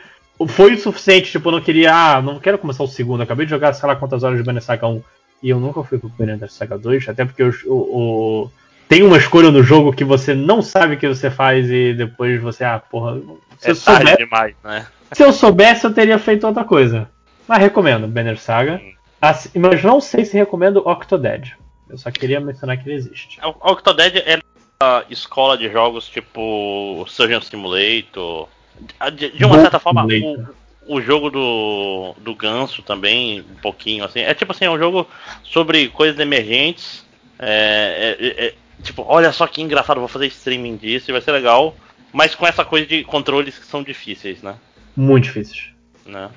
foi 0.47 0.73
o 0.73 0.79
suficiente, 0.79 1.31
tipo, 1.31 1.47
eu 1.49 1.53
não 1.53 1.61
queria, 1.61 1.93
ah, 1.93 2.21
não 2.21 2.39
quero 2.39 2.57
começar 2.57 2.83
o 2.83 2.87
segundo. 2.87 3.21
Acabei 3.21 3.45
de 3.45 3.49
jogar, 3.49 3.73
sei 3.73 3.87
lá 3.87 3.95
quantas 3.95 4.23
horas 4.23 4.37
de 4.37 4.43
Banner 4.43 4.61
Saga 4.63 4.87
1 4.87 5.03
e 5.41 5.49
eu 5.49 5.59
nunca 5.59 5.83
fui 5.83 5.97
pro 5.97 6.09
Banner 6.09 6.49
Saga 6.51 6.77
2, 6.77 7.07
até 7.09 7.23
porque 7.25 7.43
o, 7.43 7.53
o, 7.67 7.73
o- 8.43 8.51
tem 8.87 9.03
uma 9.03 9.17
escolha 9.17 9.51
no 9.51 9.61
jogo 9.63 9.93
que 9.93 10.03
você 10.03 10.33
não 10.33 10.61
sabe 10.61 10.95
o 10.95 10.97
que 10.97 11.07
você 11.07 11.29
faz 11.29 11.69
e 11.69 11.93
depois 11.93 12.41
você, 12.41 12.63
ah, 12.63 12.79
porra, 12.79 13.19
se, 13.59 13.67
É 13.67 13.71
eu, 13.71 13.75
soubesse, 13.75 14.17
demais, 14.17 14.55
né? 14.63 14.87
se 15.13 15.23
eu 15.23 15.31
soubesse 15.31 15.85
eu 15.85 15.93
teria 15.93 16.17
feito 16.19 16.45
outra 16.47 16.63
coisa. 16.63 17.07
Mas 17.47 17.59
recomendo 17.59 18.07
Banner 18.07 18.37
Saga. 18.39 18.81
Assim, 19.21 19.49
mas 19.59 19.83
não 19.83 19.99
sei 19.99 20.23
se 20.25 20.37
recomendo 20.37 20.77
Octodad. 20.87 21.51
Eu 21.89 21.97
só 21.97 22.09
queria 22.11 22.39
mencionar 22.39 22.77
que 22.77 22.87
ele 22.87 22.95
existe. 22.97 23.39
O 23.43 23.71
Octodad 23.71 24.15
é 24.15 24.39
escola 25.09 25.57
de 25.57 25.69
jogos 25.69 26.07
tipo 26.07 27.03
Surgeon 27.09 27.41
Simulator. 27.41 28.47
De, 29.13 29.29
de 29.31 29.43
uma 29.43 29.59
certa 29.59 29.77
forma, 29.77 30.05
o, 30.87 30.95
o 30.95 31.01
jogo 31.01 31.29
do, 31.29 32.15
do 32.19 32.33
Ganso 32.33 32.81
também, 32.81 33.41
um 33.41 33.55
pouquinho 33.61 34.05
assim. 34.05 34.21
É 34.21 34.33
tipo 34.33 34.53
assim, 34.53 34.63
é 34.65 34.71
um 34.71 34.77
jogo 34.79 35.05
sobre 35.43 35.89
coisas 35.89 36.17
emergentes. 36.17 37.05
É, 37.37 38.15
é- 38.19 38.25
é- 38.25 38.45
é- 38.47 38.53
tipo, 38.81 39.03
olha 39.05 39.33
só 39.33 39.45
que 39.47 39.61
engraçado, 39.61 39.99
vou 39.99 40.07
fazer 40.07 40.27
streaming 40.27 40.77
disso 40.77 41.11
e 41.11 41.13
vai 41.13 41.21
ser 41.21 41.33
legal. 41.33 41.75
Mas 42.13 42.33
com 42.33 42.47
essa 42.47 42.63
coisa 42.63 42.87
de 42.87 43.03
controles 43.03 43.59
que 43.59 43.65
são 43.65 43.83
difíceis, 43.83 44.41
né? 44.41 44.55
Muito 44.95 45.25
difíceis. 45.25 45.71
né? 46.05 46.29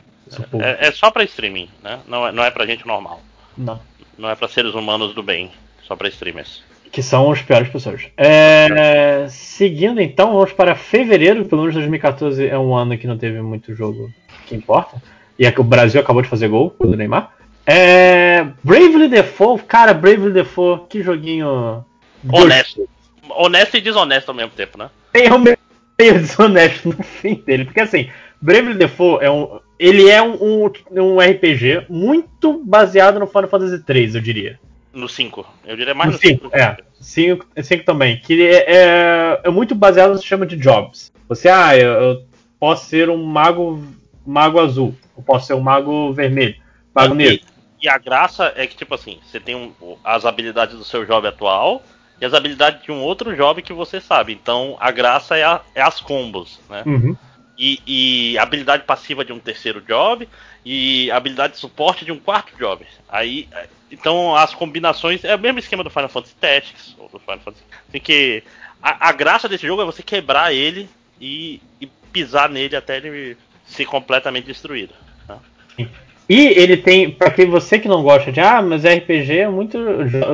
É, 0.60 0.88
é 0.88 0.90
só 0.90 1.12
pra 1.12 1.22
streaming, 1.22 1.68
né? 1.80 2.00
Não 2.08 2.26
é, 2.26 2.32
não 2.32 2.42
é 2.42 2.50
pra 2.50 2.66
gente 2.66 2.84
normal. 2.86 3.22
Não. 3.56 3.80
Não 4.18 4.28
é 4.28 4.34
pra 4.34 4.48
seres 4.48 4.74
humanos 4.74 5.14
do 5.14 5.22
bem, 5.22 5.52
só 5.86 5.94
pra 5.94 6.08
streamers. 6.08 6.62
Que 6.92 7.02
são 7.02 7.32
as 7.32 7.42
piores 7.42 7.68
pessoas. 7.68 8.02
É, 8.16 9.26
seguindo 9.28 10.00
então, 10.00 10.34
vamos 10.34 10.52
para 10.52 10.76
fevereiro, 10.76 11.44
pelo 11.46 11.62
menos 11.62 11.74
2014 11.74 12.46
é 12.46 12.58
um 12.58 12.76
ano 12.76 12.96
que 12.98 13.06
não 13.06 13.18
teve 13.18 13.40
muito 13.40 13.74
jogo 13.74 14.12
que 14.46 14.54
importa. 14.54 15.02
E 15.38 15.46
é 15.46 15.50
que 15.50 15.60
o 15.60 15.64
Brasil 15.64 16.00
acabou 16.00 16.22
de 16.22 16.28
fazer 16.28 16.48
gol 16.48 16.76
do 16.78 16.94
Neymar. 16.94 17.32
É, 17.66 18.46
Bravely 18.62 19.08
Default, 19.08 19.64
cara, 19.64 19.94
Bravely 19.94 20.32
Default, 20.32 20.86
que 20.88 21.02
joguinho 21.02 21.84
Honesto. 22.30 22.88
Honesto 23.30 23.76
e 23.76 23.80
desonesto 23.80 24.28
ao 24.28 24.34
mesmo 24.34 24.52
tempo, 24.52 24.78
né? 24.78 24.90
Tem 25.12 25.32
um 25.32 25.38
meio 25.38 25.56
desonesto 25.98 26.88
no 26.88 27.02
fim 27.02 27.34
dele, 27.46 27.64
porque 27.64 27.80
assim, 27.80 28.10
Bravely 28.40 28.74
Default 28.74 29.24
é 29.24 29.30
um, 29.30 29.60
ele 29.78 30.08
é 30.08 30.22
um, 30.22 30.34
um, 30.34 30.72
um 30.90 31.18
RPG 31.18 31.86
muito 31.88 32.60
baseado 32.64 33.18
no 33.18 33.26
Final 33.26 33.48
Fantasy 33.48 33.82
III, 33.88 34.14
eu 34.14 34.20
diria. 34.20 34.60
No 34.92 35.08
5. 35.08 35.46
Eu 35.64 35.76
diria 35.76 35.94
mais 35.94 36.08
No 36.10 36.14
no 36.16 36.20
5. 36.20 36.44
5, 36.50 36.56
é. 36.56 36.76
5, 37.00 37.46
5 37.62 37.84
também. 37.84 38.18
Que 38.18 38.42
é, 38.42 38.64
é, 38.68 39.40
é 39.44 39.50
muito 39.50 39.74
baseado 39.74 40.10
no 40.10 40.18
sistema 40.18 40.46
de 40.46 40.56
jobs. 40.56 41.12
Você, 41.28 41.48
ah, 41.48 41.76
eu, 41.76 41.90
eu 41.92 42.24
posso 42.60 42.86
ser 42.86 43.08
um 43.08 43.22
mago 43.24 43.82
mago 44.26 44.60
azul. 44.60 44.94
Eu 45.16 45.22
posso 45.22 45.46
ser 45.46 45.54
um 45.54 45.60
mago 45.60 46.12
vermelho. 46.12 46.56
Mago 46.94 47.14
negro. 47.14 47.44
E 47.80 47.88
a 47.88 47.98
graça 47.98 48.52
é 48.54 48.66
que, 48.66 48.76
tipo 48.76 48.94
assim, 48.94 49.18
você 49.24 49.40
tem 49.40 49.56
um- 49.56 49.96
as 50.04 50.24
habilidades 50.24 50.76
do 50.76 50.84
seu 50.84 51.04
job 51.04 51.26
atual 51.26 51.82
e 52.20 52.24
as 52.24 52.32
habilidades 52.34 52.82
de 52.84 52.92
um 52.92 53.00
outro 53.00 53.34
job 53.34 53.60
que 53.62 53.72
você 53.72 54.00
sabe. 54.00 54.32
Então 54.32 54.76
a 54.78 54.90
graça 54.92 55.36
é, 55.36 55.42
a- 55.42 55.60
é 55.74 55.82
as 55.82 56.00
combos, 56.00 56.60
né? 56.70 56.82
Uhum. 56.86 57.16
E, 57.58 57.80
e 58.34 58.38
habilidade 58.38 58.84
passiva 58.84 59.24
de 59.24 59.32
um 59.32 59.38
terceiro 59.38 59.80
job 59.80 60.28
e 60.64 61.10
habilidade 61.10 61.54
de 61.54 61.58
suporte 61.58 62.04
de 62.04 62.12
um 62.12 62.18
quarto 62.18 62.56
job. 62.56 62.84
Aí, 63.08 63.48
então 63.90 64.34
as 64.36 64.54
combinações 64.54 65.24
é 65.24 65.34
o 65.34 65.38
mesmo 65.38 65.58
esquema 65.58 65.84
do 65.84 65.90
Final 65.90 66.08
Fantasy 66.08 66.34
Tactics 66.40 66.96
ou 66.98 67.08
do 67.08 67.18
Final 67.18 67.40
Fantasy. 67.40 67.64
Tem 67.90 68.00
que 68.00 68.42
a, 68.82 69.08
a 69.08 69.12
graça 69.12 69.48
desse 69.48 69.66
jogo 69.66 69.82
é 69.82 69.84
você 69.84 70.02
quebrar 70.02 70.52
ele 70.52 70.88
e, 71.20 71.60
e 71.80 71.86
pisar 72.12 72.48
nele 72.48 72.74
até 72.74 72.96
ele 72.96 73.36
ser 73.64 73.84
completamente 73.84 74.46
destruído. 74.46 74.92
tá? 75.26 75.38
E 76.28 76.46
ele 76.46 76.76
tem, 76.76 77.10
pra 77.10 77.30
quem 77.30 77.46
você 77.46 77.78
que 77.78 77.88
não 77.88 78.02
gosta 78.02 78.32
de, 78.32 78.40
ah, 78.40 78.60
mas 78.60 78.84
RPG 78.84 79.38
é 79.38 79.48
muito, 79.48 79.78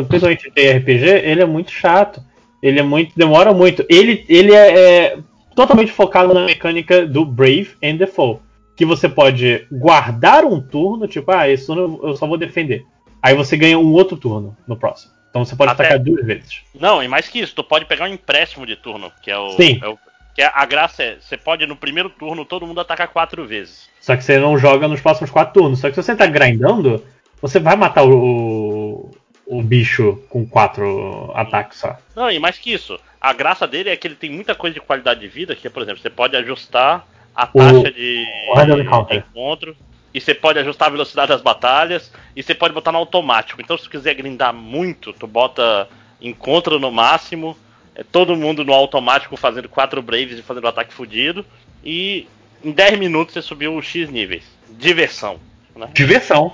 principalmente 0.08 0.50
de 0.50 0.70
RPG, 0.70 1.06
ele 1.24 1.42
é 1.42 1.46
muito 1.46 1.70
chato. 1.70 2.22
Ele 2.62 2.80
é 2.80 2.82
muito, 2.82 3.12
demora 3.16 3.52
muito. 3.52 3.84
Ele, 3.88 4.24
ele 4.28 4.52
é, 4.52 4.78
é 4.78 5.18
totalmente 5.54 5.92
focado 5.92 6.34
na 6.34 6.44
mecânica 6.44 7.06
do 7.06 7.24
Brave 7.24 7.70
and 7.82 7.96
Default, 7.96 8.40
que 8.78 8.86
você 8.86 9.08
pode 9.08 9.66
guardar 9.72 10.44
um 10.44 10.60
turno, 10.60 11.08
tipo, 11.08 11.30
ah, 11.32 11.48
esse 11.48 11.66
turno 11.66 11.98
eu 12.02 12.16
só 12.16 12.26
vou 12.28 12.38
defender. 12.38 12.86
Aí 13.20 13.34
você 13.34 13.56
ganha 13.56 13.76
um 13.76 13.92
outro 13.92 14.16
turno 14.16 14.56
no 14.68 14.76
próximo. 14.76 15.12
Então 15.28 15.44
você 15.44 15.56
pode 15.56 15.72
Até- 15.72 15.82
atacar 15.86 15.98
duas 15.98 16.24
vezes. 16.24 16.60
Não, 16.78 17.02
e 17.02 17.08
mais 17.08 17.28
que 17.28 17.40
isso, 17.40 17.54
tu 17.56 17.64
pode 17.64 17.84
pegar 17.86 18.04
um 18.04 18.12
empréstimo 18.14 18.64
de 18.64 18.76
turno, 18.76 19.10
que 19.20 19.30
é 19.32 19.36
o. 19.36 19.50
Sim. 19.50 19.80
é 19.82 19.88
o- 19.88 19.98
que 20.32 20.40
é- 20.42 20.50
a 20.54 20.64
graça 20.64 21.02
é, 21.02 21.16
você 21.20 21.36
pode 21.36 21.66
no 21.66 21.74
primeiro 21.74 22.08
turno 22.08 22.44
todo 22.44 22.64
mundo 22.64 22.80
atacar 22.80 23.08
quatro 23.08 23.44
vezes. 23.44 23.90
Só 24.00 24.16
que 24.16 24.22
você 24.22 24.38
não 24.38 24.56
joga 24.56 24.86
nos 24.86 25.00
próximos 25.00 25.28
quatro 25.30 25.54
turnos. 25.60 25.80
Só 25.80 25.88
que 25.88 25.96
se 25.96 26.02
você 26.02 26.14
tá 26.14 26.26
grindando, 26.26 27.04
você 27.42 27.58
vai 27.58 27.74
matar 27.74 28.04
o, 28.04 29.10
o, 29.46 29.58
o 29.58 29.62
bicho 29.62 30.22
com 30.28 30.46
quatro 30.46 31.32
ataques 31.34 31.78
só. 31.80 31.96
Não, 32.14 32.30
e 32.30 32.38
mais 32.38 32.56
que 32.56 32.72
isso, 32.72 32.96
a 33.20 33.32
graça 33.32 33.66
dele 33.66 33.90
é 33.90 33.96
que 33.96 34.06
ele 34.06 34.14
tem 34.14 34.30
muita 34.30 34.54
coisa 34.54 34.74
de 34.74 34.80
qualidade 34.80 35.18
de 35.18 35.26
vida, 35.26 35.56
que 35.56 35.66
é, 35.66 35.70
por 35.70 35.82
exemplo, 35.82 36.00
você 36.00 36.08
pode 36.10 36.36
ajustar 36.36 37.04
a 37.38 37.48
O- 37.54 37.58
taxa 37.58 37.92
de, 37.92 38.26
o 38.48 39.06
de 39.06 39.16
encontro, 39.16 39.76
e 40.12 40.20
você 40.20 40.34
pode 40.34 40.58
ajustar 40.58 40.88
a 40.88 40.90
velocidade 40.90 41.28
das 41.28 41.40
batalhas, 41.40 42.12
e 42.34 42.42
você 42.42 42.52
pode 42.52 42.74
botar 42.74 42.90
no 42.90 42.98
automático. 42.98 43.60
Então, 43.62 43.78
se 43.78 43.84
tu 43.84 43.90
quiser 43.90 44.14
grindar 44.14 44.52
muito, 44.52 45.12
tu 45.12 45.24
bota 45.28 45.88
encontro 46.20 46.80
no 46.80 46.90
máximo, 46.90 47.56
é 47.94 48.02
todo 48.02 48.34
mundo 48.34 48.64
no 48.64 48.72
automático 48.72 49.36
fazendo 49.36 49.68
quatro 49.68 50.02
Braves 50.02 50.36
e 50.36 50.42
fazendo 50.42 50.64
um 50.64 50.68
ataque 50.68 50.92
fudido, 50.92 51.46
e 51.84 52.26
em 52.64 52.72
10 52.72 52.98
minutos 52.98 53.34
você 53.34 53.42
subiu 53.42 53.76
os 53.76 53.86
X 53.86 54.10
níveis. 54.10 54.42
Diversão. 54.70 55.38
Né? 55.76 55.88
Diversão. 55.94 56.52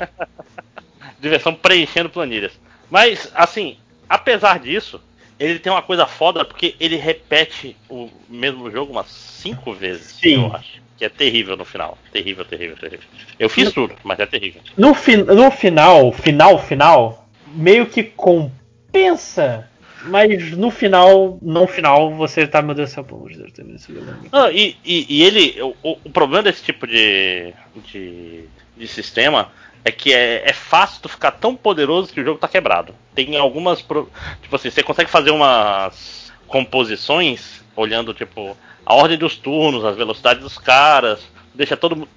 diversão 1.18 1.54
preenchendo 1.54 2.10
planilhas. 2.10 2.52
Mas, 2.90 3.32
assim, 3.34 3.78
apesar 4.06 4.58
disso, 4.58 5.00
ele 5.38 5.58
tem 5.58 5.72
uma 5.72 5.82
coisa 5.82 6.06
foda 6.06 6.44
porque 6.44 6.74
ele 6.78 6.96
repete 6.96 7.76
o 7.88 8.08
mesmo 8.28 8.70
jogo 8.70 8.92
umas 8.92 9.06
cinco 9.08 9.72
vezes, 9.72 10.12
Sim. 10.20 10.44
eu 10.46 10.54
acho. 10.54 10.82
Que 10.96 11.04
é 11.04 11.08
terrível 11.08 11.56
no 11.56 11.64
final. 11.64 11.98
Terrível, 12.12 12.44
terrível, 12.44 12.76
terrível. 12.76 13.04
Eu 13.38 13.48
fiz 13.50 13.72
tudo, 13.72 13.94
mas 14.04 14.18
é 14.20 14.26
terrível. 14.26 14.62
No, 14.76 14.94
fin 14.94 15.16
no 15.16 15.50
final, 15.50 16.12
final, 16.12 16.58
final, 16.62 17.28
meio 17.48 17.86
que 17.86 18.04
compensa. 18.04 19.68
Mas 20.06 20.50
no 20.52 20.70
final, 20.70 21.38
no 21.40 21.66
final, 21.66 22.14
você 22.14 22.46
tá, 22.46 22.60
meu 22.60 22.74
Deus 22.74 22.90
do 22.90 22.94
céu, 22.94 23.04
pelo 23.04 23.18
amor 23.20 23.30
de 23.32 23.38
Deus, 23.38 23.52
termina 23.52 23.76
esse 23.76 23.92
jogo. 23.92 24.06
Não, 24.30 24.50
e, 24.50 24.76
e- 24.84 25.06
e 25.08 25.22
ele. 25.22 25.60
O, 25.62 25.74
o- 25.82 25.98
o 26.04 26.10
problema 26.10 26.42
desse 26.42 26.62
tipo 26.62 26.86
de, 26.86 27.54
de, 27.90 28.44
de 28.76 28.86
sistema 28.86 29.50
é 29.84 29.92
que 29.92 30.12
é, 30.14 30.42
é 30.48 30.52
fácil 30.52 31.02
tu 31.02 31.08
ficar 31.08 31.32
tão 31.32 31.54
poderoso 31.54 32.12
que 32.12 32.20
o 32.20 32.24
jogo 32.24 32.38
tá 32.38 32.48
quebrado. 32.48 32.94
Tem 33.14 33.36
algumas. 33.36 33.82
pro- 33.82 34.10
Tipo 34.42 34.56
assim, 34.56 34.70
você 34.70 34.82
consegue 34.82 35.10
fazer 35.10 35.30
umas 35.30 36.32
composições 36.46 37.62
olhando, 37.76 38.14
tipo, 38.14 38.56
a 38.86 38.94
ordem 38.94 39.18
dos 39.18 39.36
turnos, 39.36 39.84
as 39.84 39.96
velocidades 39.96 40.42
dos 40.42 40.58
caras, 40.58 41.20
deixa 41.54 41.76
todo 41.76 41.96
mundo. 41.96 42.08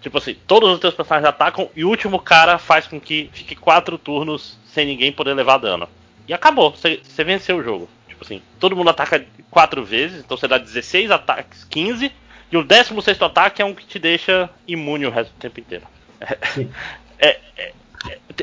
Tipo 0.00 0.18
assim, 0.18 0.36
todos 0.46 0.70
os 0.72 0.78
teus 0.78 0.94
personagens 0.94 1.28
atacam 1.28 1.68
e 1.74 1.84
o 1.84 1.88
último 1.88 2.18
cara 2.20 2.58
faz 2.58 2.86
com 2.86 3.00
que 3.00 3.28
fique 3.32 3.56
quatro 3.56 3.98
turnos 3.98 4.56
sem 4.72 4.86
ninguém 4.86 5.10
poder 5.10 5.34
levar 5.34 5.58
dano. 5.58 5.88
E 6.28 6.34
acabou, 6.34 6.70
você 6.70 7.00
você 7.02 7.24
venceu 7.24 7.56
o 7.56 7.62
jogo. 7.62 7.88
Tipo 8.08 8.24
assim, 8.24 8.40
todo 8.60 8.76
mundo 8.76 8.90
ataca 8.90 9.24
quatro 9.50 9.84
vezes, 9.84 10.20
então 10.24 10.36
você 10.36 10.46
dá 10.46 10.58
16 10.58 11.10
ataques, 11.10 11.64
15, 11.64 12.12
e 12.52 12.56
o 12.56 12.62
16 12.62 13.20
ataque 13.22 13.60
é 13.60 13.64
um 13.64 13.74
que 13.74 13.84
te 13.86 13.98
deixa 13.98 14.48
imune 14.68 15.06
o 15.06 15.10
resto 15.10 15.32
do 15.32 15.38
tempo 15.38 15.58
inteiro. 15.60 15.84
É- 16.20 16.38
é- 17.18 17.38
é- 17.56 17.72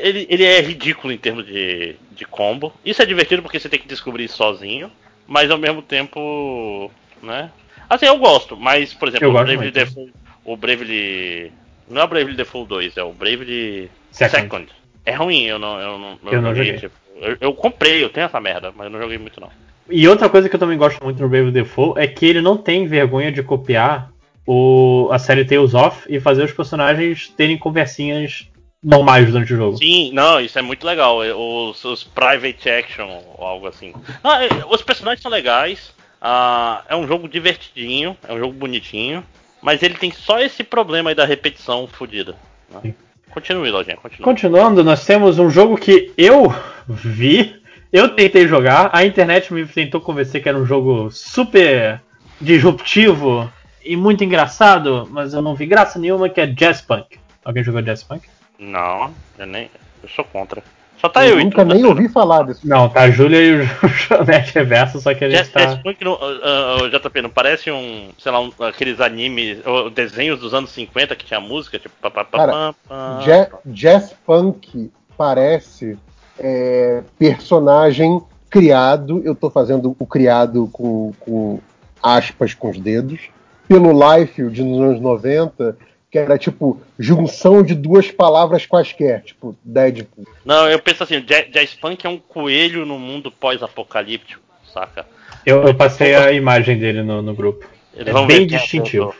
ele, 0.00 0.26
ele 0.28 0.44
é 0.44 0.60
ridículo 0.60 1.12
em 1.12 1.18
termos 1.18 1.46
de, 1.46 1.96
de 2.12 2.24
combo. 2.24 2.72
Isso 2.84 3.00
é 3.02 3.06
divertido 3.06 3.42
porque 3.42 3.58
você 3.60 3.68
tem 3.68 3.78
que 3.78 3.88
descobrir 3.88 4.28
sozinho, 4.28 4.90
mas 5.26 5.50
ao 5.50 5.58
mesmo 5.58 5.82
tempo, 5.82 6.90
né? 7.22 7.50
Assim, 7.88 8.06
eu 8.06 8.18
gosto, 8.18 8.56
mas, 8.56 8.92
por 8.94 9.08
exemplo, 9.08 9.26
Eu 9.26 9.30
o 9.30 9.32
Bravely. 9.34 9.70
Default, 9.70 10.12
o 10.44 10.56
Bravely... 10.56 11.52
Não 11.88 12.00
é 12.00 12.04
o 12.04 12.08
Bravely 12.08 12.34
Default 12.36 12.68
2, 12.68 12.96
é 12.96 13.02
o 13.02 13.12
Bravely 13.12 13.90
Second. 14.10 14.42
Second. 14.42 14.68
É 15.04 15.12
ruim, 15.14 15.42
eu 15.44 15.58
não, 15.58 15.78
eu 15.80 15.98
não, 15.98 16.18
Eu 16.32 16.40
não 16.42 16.54
joguei, 16.54 16.72
joguei. 16.74 16.80
tipo, 16.88 16.94
eu, 17.20 17.36
eu 17.40 17.52
comprei, 17.52 18.02
eu 18.02 18.08
tenho 18.08 18.24
essa 18.24 18.40
merda, 18.40 18.72
mas 18.74 18.86
eu 18.86 18.90
não 18.90 19.00
joguei 19.00 19.18
muito 19.18 19.38
não. 19.40 19.50
E 19.90 20.08
outra 20.08 20.30
coisa 20.30 20.48
que 20.48 20.56
eu 20.56 20.60
também 20.60 20.78
gosto 20.78 21.02
muito 21.04 21.20
no 21.22 21.28
Brave 21.28 21.50
Default 21.50 22.00
é 22.00 22.06
que 22.06 22.24
ele 22.24 22.40
não 22.40 22.56
tem 22.56 22.86
vergonha 22.86 23.30
de 23.30 23.42
copiar 23.42 24.10
o, 24.46 25.08
a 25.12 25.18
série 25.18 25.44
Tales 25.44 25.74
of 25.74 26.06
e 26.08 26.18
fazer 26.18 26.44
os 26.44 26.52
personagens 26.52 27.28
terem 27.28 27.58
conversinhas 27.58 28.48
normais 28.84 29.26
durante 29.26 29.54
o 29.54 29.56
jogo. 29.56 29.76
Sim, 29.78 30.12
não, 30.12 30.38
isso 30.40 30.58
é 30.58 30.62
muito 30.62 30.86
legal. 30.86 31.24
é, 31.24 31.34
Os, 31.34 31.82
os 31.84 32.04
private 32.04 32.68
action 32.68 33.08
ou 33.36 33.44
algo 33.46 33.66
assim. 33.66 33.92
Não, 34.22 34.32
é, 34.34 34.48
os 34.68 34.82
personagens 34.82 35.22
são 35.22 35.30
legais. 35.30 35.92
ah, 36.20 36.82
é 36.88 36.94
um 36.94 37.06
jogo 37.06 37.28
divertidinho, 37.28 38.16
é 38.28 38.32
um 38.32 38.38
jogo 38.38 38.52
bonitinho. 38.52 39.24
Mas 39.62 39.82
ele 39.82 39.94
tem 39.94 40.10
só 40.10 40.38
esse 40.40 40.62
problema 40.62 41.10
aí 41.10 41.14
da 41.16 41.24
repetição 41.24 41.86
fodida. 41.86 42.36
né? 42.70 42.94
Continue, 43.30 43.70
Lojinha, 43.70 43.96
continue. 43.96 44.22
Continuando, 44.22 44.84
nós 44.84 45.04
temos 45.06 45.38
um 45.38 45.48
jogo 45.48 45.76
que 45.78 46.12
eu 46.18 46.54
vi, 46.86 47.56
eu 47.90 48.10
tentei 48.10 48.46
jogar, 48.46 48.90
a 48.92 49.04
internet 49.04 49.52
me 49.52 49.66
tentou 49.66 50.00
convencer 50.02 50.42
que 50.42 50.48
era 50.48 50.58
um 50.58 50.66
jogo 50.66 51.10
super 51.10 52.00
disruptivo 52.40 53.50
e 53.84 53.96
muito 53.96 54.22
engraçado, 54.22 55.08
mas 55.10 55.34
eu 55.34 55.42
não 55.42 55.54
vi 55.54 55.66
graça 55.66 55.98
nenhuma, 55.98 56.28
que 56.28 56.40
é 56.40 56.46
Jazz 56.46 56.80
Punk. 56.80 57.18
Alguém 57.44 57.64
jogou 57.64 57.82
Jazz 57.82 58.02
Punk? 58.02 58.26
Não, 58.64 59.10
eu 59.38 59.46
nem. 59.46 59.70
Eu 60.02 60.08
sou 60.08 60.24
contra. 60.24 60.62
Só 60.98 61.08
tá 61.08 61.26
eu, 61.26 61.38
eu 61.38 61.44
nunca 61.44 61.62
tu, 61.64 61.68
né? 61.68 61.74
nem 61.74 61.84
ouvi 61.84 62.08
falar 62.08 62.44
desse 62.44 62.66
Não, 62.66 62.88
tá 62.88 63.02
a 63.02 63.10
Júlia 63.10 63.38
e 63.38 63.60
o 63.60 63.66
Janete 64.08 64.54
Reverso, 64.54 65.00
só 65.00 65.12
que 65.12 65.24
a 65.24 65.28
gente 65.28 65.38
Jazz, 65.38 65.50
tá... 65.50 65.60
Jazz 65.64 65.82
Punk, 65.82 66.02
não, 66.02 66.14
ah, 66.14 66.76
ah, 66.82 66.88
JP, 66.98 67.20
não 67.22 67.28
parece 67.30 67.70
um, 67.70 68.08
sei 68.18 68.32
lá, 68.32 68.40
um- 68.40 68.52
aqueles 68.60 69.00
animes, 69.00 69.58
ou 69.66 69.90
desenhos 69.90 70.40
dos 70.40 70.54
anos 70.54 70.70
50 70.70 71.14
que 71.16 71.26
tinha 71.26 71.40
música, 71.40 71.78
tipo. 71.78 71.94
pá, 72.00 72.10
pá, 72.10 72.24
pá, 72.24 72.38
Cara, 72.38 72.52
pá, 72.52 72.74
pá. 72.88 73.20
Ja- 73.22 73.50
Jazz 73.66 74.14
Punk 74.24 74.90
parece 75.18 75.98
é, 76.38 77.02
personagem 77.18 78.22
criado, 78.48 79.20
eu 79.24 79.34
tô 79.34 79.50
fazendo 79.50 79.94
o 79.98 80.06
criado 80.06 80.68
com, 80.72 81.12
com 81.20 81.58
aspas 82.02 82.54
com 82.54 82.70
os 82.70 82.78
dedos, 82.78 83.20
pelo 83.68 83.90
Liefeld 83.92 84.62
nos 84.62 84.80
anos 84.80 85.00
90, 85.00 85.76
que 86.14 86.18
era 86.20 86.38
tipo 86.38 86.80
junção 86.96 87.60
de 87.60 87.74
duas 87.74 88.08
palavras 88.08 88.64
quaisquer, 88.66 89.22
tipo 89.24 89.56
Deadpool. 89.64 90.24
Não, 90.44 90.70
eu 90.70 90.78
penso 90.78 91.02
assim, 91.02 91.20
Jazz 91.20 91.74
Punk 91.74 92.06
é 92.06 92.08
um 92.08 92.18
coelho 92.18 92.86
no 92.86 92.96
mundo 93.00 93.32
pós-apocalíptico, 93.32 94.40
saca? 94.72 95.04
Eu, 95.44 95.64
eu 95.64 95.74
passei 95.74 96.14
a 96.14 96.30
imagem 96.30 96.78
dele 96.78 97.02
no, 97.02 97.20
no 97.20 97.34
grupo. 97.34 97.66
Eles 97.92 98.06
É 98.06 98.12
vão 98.12 98.28
bem 98.28 98.46
quem 98.46 98.56
distintivo. 98.56 99.12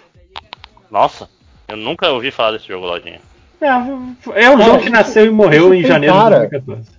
Nossa, 0.89 1.29
eu 1.67 1.77
nunca 1.77 2.09
ouvi 2.13 2.31
falar 2.31 2.53
desse 2.53 2.69
jogo, 2.69 2.87
Lojinha. 2.87 3.19
É, 3.61 4.45
é 4.45 4.51
um 4.51 4.61
jogo 4.63 4.79
que 4.79 4.91
nasceu 4.91 5.27
e 5.27 5.31
morreu 5.31 5.75
em 5.75 5.83
janeiro 5.85 6.15
cara. 6.15 6.47
de 6.47 6.61
2014. 6.61 6.95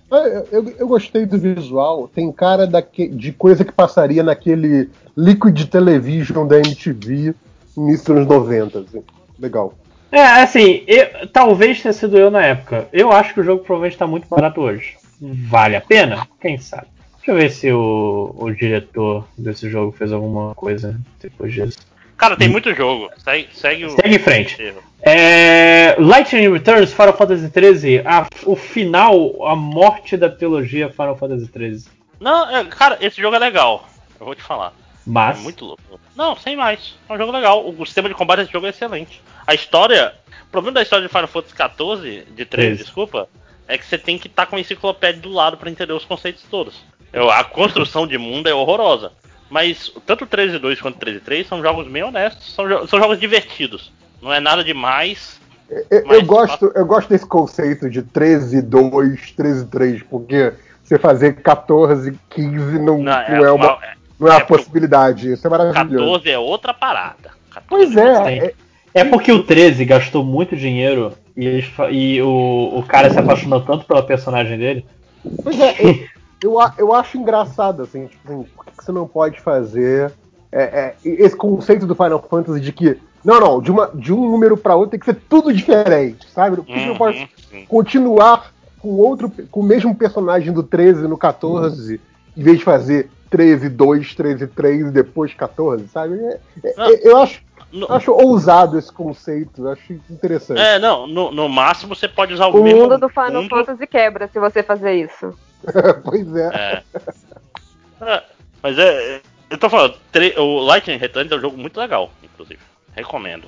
Eu, 0.52 0.60
eu- 0.62 0.74
eu 0.80 0.86
gostei 0.86 1.24
do 1.24 1.38
visual. 1.38 2.06
Tem 2.14 2.30
cara 2.30 2.66
daque- 2.66 3.08
de 3.08 3.32
coisa 3.32 3.64
que 3.64 3.72
passaria 3.72 4.22
naquele 4.22 4.90
Liquid 5.16 5.58
Television 5.70 6.46
da 6.46 6.58
MTV 6.58 7.34
início 7.78 8.04
dos 8.14 8.16
anos 8.16 8.26
90. 8.28 8.80
assim. 8.80 9.02
Legal. 9.38 9.74
É, 10.12 10.22
assim, 10.22 10.84
eu- 10.86 11.26
talvez 11.28 11.82
tenha 11.82 11.92
sido 11.92 12.16
eu 12.18 12.30
na 12.30 12.42
época. 12.44 12.88
Eu 12.92 13.10
acho 13.12 13.34
que 13.34 13.40
o 13.40 13.44
jogo 13.44 13.62
provavelmente 13.64 13.94
está 13.94 14.06
muito 14.06 14.28
barato 14.28 14.60
hoje. 14.60 14.96
Vale 15.20 15.76
a 15.76 15.80
pena? 15.80 16.26
Quem 16.40 16.58
sabe? 16.58 16.86
Deixa 17.16 17.32
eu 17.32 17.36
ver 17.36 17.50
se 17.50 17.72
o, 17.72 18.34
o 18.38 18.50
diretor 18.52 19.26
desse 19.36 19.68
jogo 19.68 19.90
fez 19.92 20.12
alguma 20.12 20.54
coisa 20.54 20.98
depois 21.20 21.52
disso. 21.52 21.78
Cara, 22.16 22.36
tem 22.36 22.48
muito 22.48 22.72
jogo. 22.74 23.10
Segue, 23.18 23.48
segue 23.52 23.84
o. 23.86 23.90
Segue 23.90 24.14
em 24.14 24.18
frente. 24.18 24.74
É, 25.02 25.96
Lightning 25.98 26.50
Returns, 26.52 26.92
Final 26.92 27.12
Fantasy 27.16 27.50
XIII, 27.50 28.02
a- 28.06 28.26
o 28.44 28.56
final, 28.56 29.44
a 29.46 29.54
morte 29.56 30.16
da 30.16 30.30
trilogia 30.30 30.88
Final 30.88 31.16
Fantasy 31.16 31.46
XIII. 31.54 31.84
Não, 32.20 32.56
é, 32.56 32.64
cara, 32.64 32.96
esse 33.00 33.20
jogo 33.20 33.36
é 33.36 33.38
legal. 33.38 33.86
Eu 34.18 34.24
vou 34.26 34.34
te 34.34 34.42
falar. 34.42 34.72
Mas, 35.06 35.38
É 35.38 35.42
muito 35.42 35.64
louco. 35.64 35.82
Não, 36.16 36.34
sem 36.36 36.56
mais. 36.56 36.94
É 37.08 37.12
um 37.12 37.16
jogo 37.16 37.30
legal. 37.32 37.66
O 37.68 37.86
sistema 37.86 38.08
de 38.08 38.14
combate 38.14 38.40
desse 38.40 38.52
jogo 38.52 38.66
é 38.66 38.70
excelente. 38.70 39.22
A 39.46 39.54
história. 39.54 40.12
O 40.48 40.50
problema 40.50 40.74
da 40.74 40.82
história 40.82 41.06
de 41.06 41.12
Final 41.12 41.28
Fantasy 41.28 41.54
XIV, 41.54 42.24
de 42.34 42.44
13, 42.44 42.46
Treze. 42.46 42.82
desculpa, 42.84 43.28
é 43.68 43.76
que 43.78 43.84
você 43.84 43.98
tem 43.98 44.18
que 44.18 44.26
estar 44.26 44.46
com 44.46 44.56
a 44.56 44.60
enciclopédia 44.60 45.20
do 45.20 45.28
lado 45.30 45.56
pra 45.56 45.70
entender 45.70 45.92
os 45.92 46.04
conceitos 46.04 46.42
todos. 46.50 46.82
Eu- 47.12 47.30
a 47.30 47.44
construção 47.44 48.06
de 48.06 48.16
mundo 48.18 48.48
é 48.48 48.54
horrorosa. 48.54 49.12
Mas 49.48 49.92
tanto 50.04 50.24
o 50.24 50.26
13.2 50.26 50.80
quanto 50.80 50.96
o 50.96 50.98
13.3 50.98 51.46
são 51.46 51.62
jogos 51.62 51.86
bem 51.86 52.02
honestos, 52.02 52.52
são, 52.52 52.66
jo- 52.68 52.86
são 52.88 52.98
jogos 52.98 53.18
divertidos. 53.20 53.92
Não 54.20 54.32
é 54.32 54.40
nada 54.40 54.64
demais. 54.64 55.38
Eu, 55.70 55.84
eu 55.90 56.04
Mas- 56.06 56.22
gosto, 56.26 56.72
eu 56.74 56.84
gosto 56.86 57.08
desse 57.08 57.26
conceito 57.26 57.88
de 57.88 58.02
13, 58.02 58.60
2, 58.62 59.30
13, 59.32 59.66
3, 59.66 60.02
porque 60.02 60.52
você 60.82 60.98
fazer 60.98 61.34
14, 61.42 62.18
15 62.30 62.78
não, 62.80 62.98
não, 62.98 63.12
é, 63.12 63.52
uma, 63.52 63.74
uma- 63.74 63.78
não 64.18 64.28
é 64.28 64.30
uma 64.32 64.36
é 64.36 64.40
porque- 64.40 64.54
possibilidade. 64.62 65.32
Isso 65.32 65.46
é 65.46 65.50
maravilhoso. 65.50 66.04
14 66.04 66.30
é 66.30 66.38
outra 66.38 66.72
parada. 66.74 67.30
14 67.50 67.66
Pois 67.68 67.96
é, 67.96 68.36
é, 68.46 68.54
é 68.94 69.04
porque 69.04 69.32
o 69.32 69.42
13 69.42 69.84
gastou 69.84 70.24
muito 70.24 70.56
dinheiro 70.56 71.12
e, 71.36 71.44
eles 71.46 71.66
e 71.90 72.20
o, 72.22 72.78
o 72.78 72.82
cara 72.86 73.10
se 73.10 73.18
apaixonou 73.18 73.60
tanto 73.62 73.84
pela 73.86 74.02
personagem 74.02 74.58
dele. 74.58 74.86
Pois 75.42 75.58
é, 75.58 75.74
eu, 75.80 75.98
eu, 76.42 76.60
a- 76.60 76.74
eu 76.78 76.94
acho 76.94 77.16
engraçado, 77.18 77.82
assim, 77.82 78.06
tipo 78.06 78.20
assim, 78.32 78.42
por 78.54 78.64
que 78.66 78.72
você 78.84 78.92
não 78.92 79.06
pode 79.08 79.40
fazer 79.40 80.12
é, 80.52 80.62
é, 80.62 80.94
esse 81.04 81.34
conceito 81.36 81.86
do 81.86 81.94
Final 81.94 82.24
Fantasy 82.30 82.60
de 82.60 82.72
que, 82.72 82.96
não, 83.24 83.40
não, 83.40 83.60
de, 83.60 83.70
uma, 83.70 83.90
de 83.94 84.12
um 84.12 84.30
número 84.30 84.56
pra 84.56 84.76
outro 84.76 84.90
tem 84.92 85.00
que 85.00 85.06
ser 85.06 85.18
tudo 85.28 85.52
diferente, 85.52 86.26
sabe? 86.30 86.56
Por 86.56 86.64
que 86.66 86.72
você 86.78 86.86
não 86.86 86.96
pode 86.96 87.28
Uhum, 87.52 87.64
continuar 87.66 88.52
com 88.78 88.90
outro, 88.90 89.30
com 89.50 89.60
o 89.60 89.64
mesmo 89.64 89.94
personagem 89.94 90.52
do 90.52 90.62
13 90.62 91.08
no 91.08 91.16
14, 91.18 92.00
em 92.36 92.42
vez 92.42 92.58
de 92.58 92.64
fazer 92.64 93.10
13, 93.30 93.68
2, 93.68 94.14
13, 94.14 94.46
3 94.48 94.86
e 94.86 94.90
depois 94.90 95.34
14, 95.34 95.86
sabe? 95.88 96.18
É- 96.18 96.40
é- 96.64 96.74
Não. 96.76 96.90
eu 96.90 97.16
acho, 97.18 97.40
No- 97.72 97.92
acho 97.92 98.12
ousado 98.12 98.78
esse 98.78 98.92
conceito, 98.92 99.62
eu 99.66 99.70
acho 99.72 99.92
interessante. 100.10 100.60
É, 100.60 100.78
não, 100.78 101.06
no, 101.06 101.30
no 101.32 101.48
máximo 101.48 101.94
você 101.94 102.06
pode 102.08 102.32
usar 102.32 102.46
o, 102.46 102.60
O 102.60 102.62
mesmo 102.62 102.82
mundo 102.82 102.98
do 102.98 103.08
Final 103.08 103.32
mundo- 103.42 103.48
Fantasy 103.48 103.86
quebra 103.86 104.28
se 104.28 104.38
você 104.38 104.62
fazer 104.62 104.94
isso. 104.94 105.34
pois 106.04 106.34
é. 106.36 106.46
É. 106.54 106.82
É, 108.00 108.22
mas 108.62 108.78
é. 108.78 109.20
Eu 109.50 109.58
tô 109.58 109.68
falando, 109.68 109.94
tre- 110.10 110.34
o 110.38 110.58
Lightning 110.60 110.96
Returns 110.98 111.30
é 111.30 111.36
um 111.36 111.40
jogo 111.40 111.56
muito 111.56 111.78
legal, 111.78 112.10
inclusive. 112.22 112.60
Recomendo. 112.94 113.44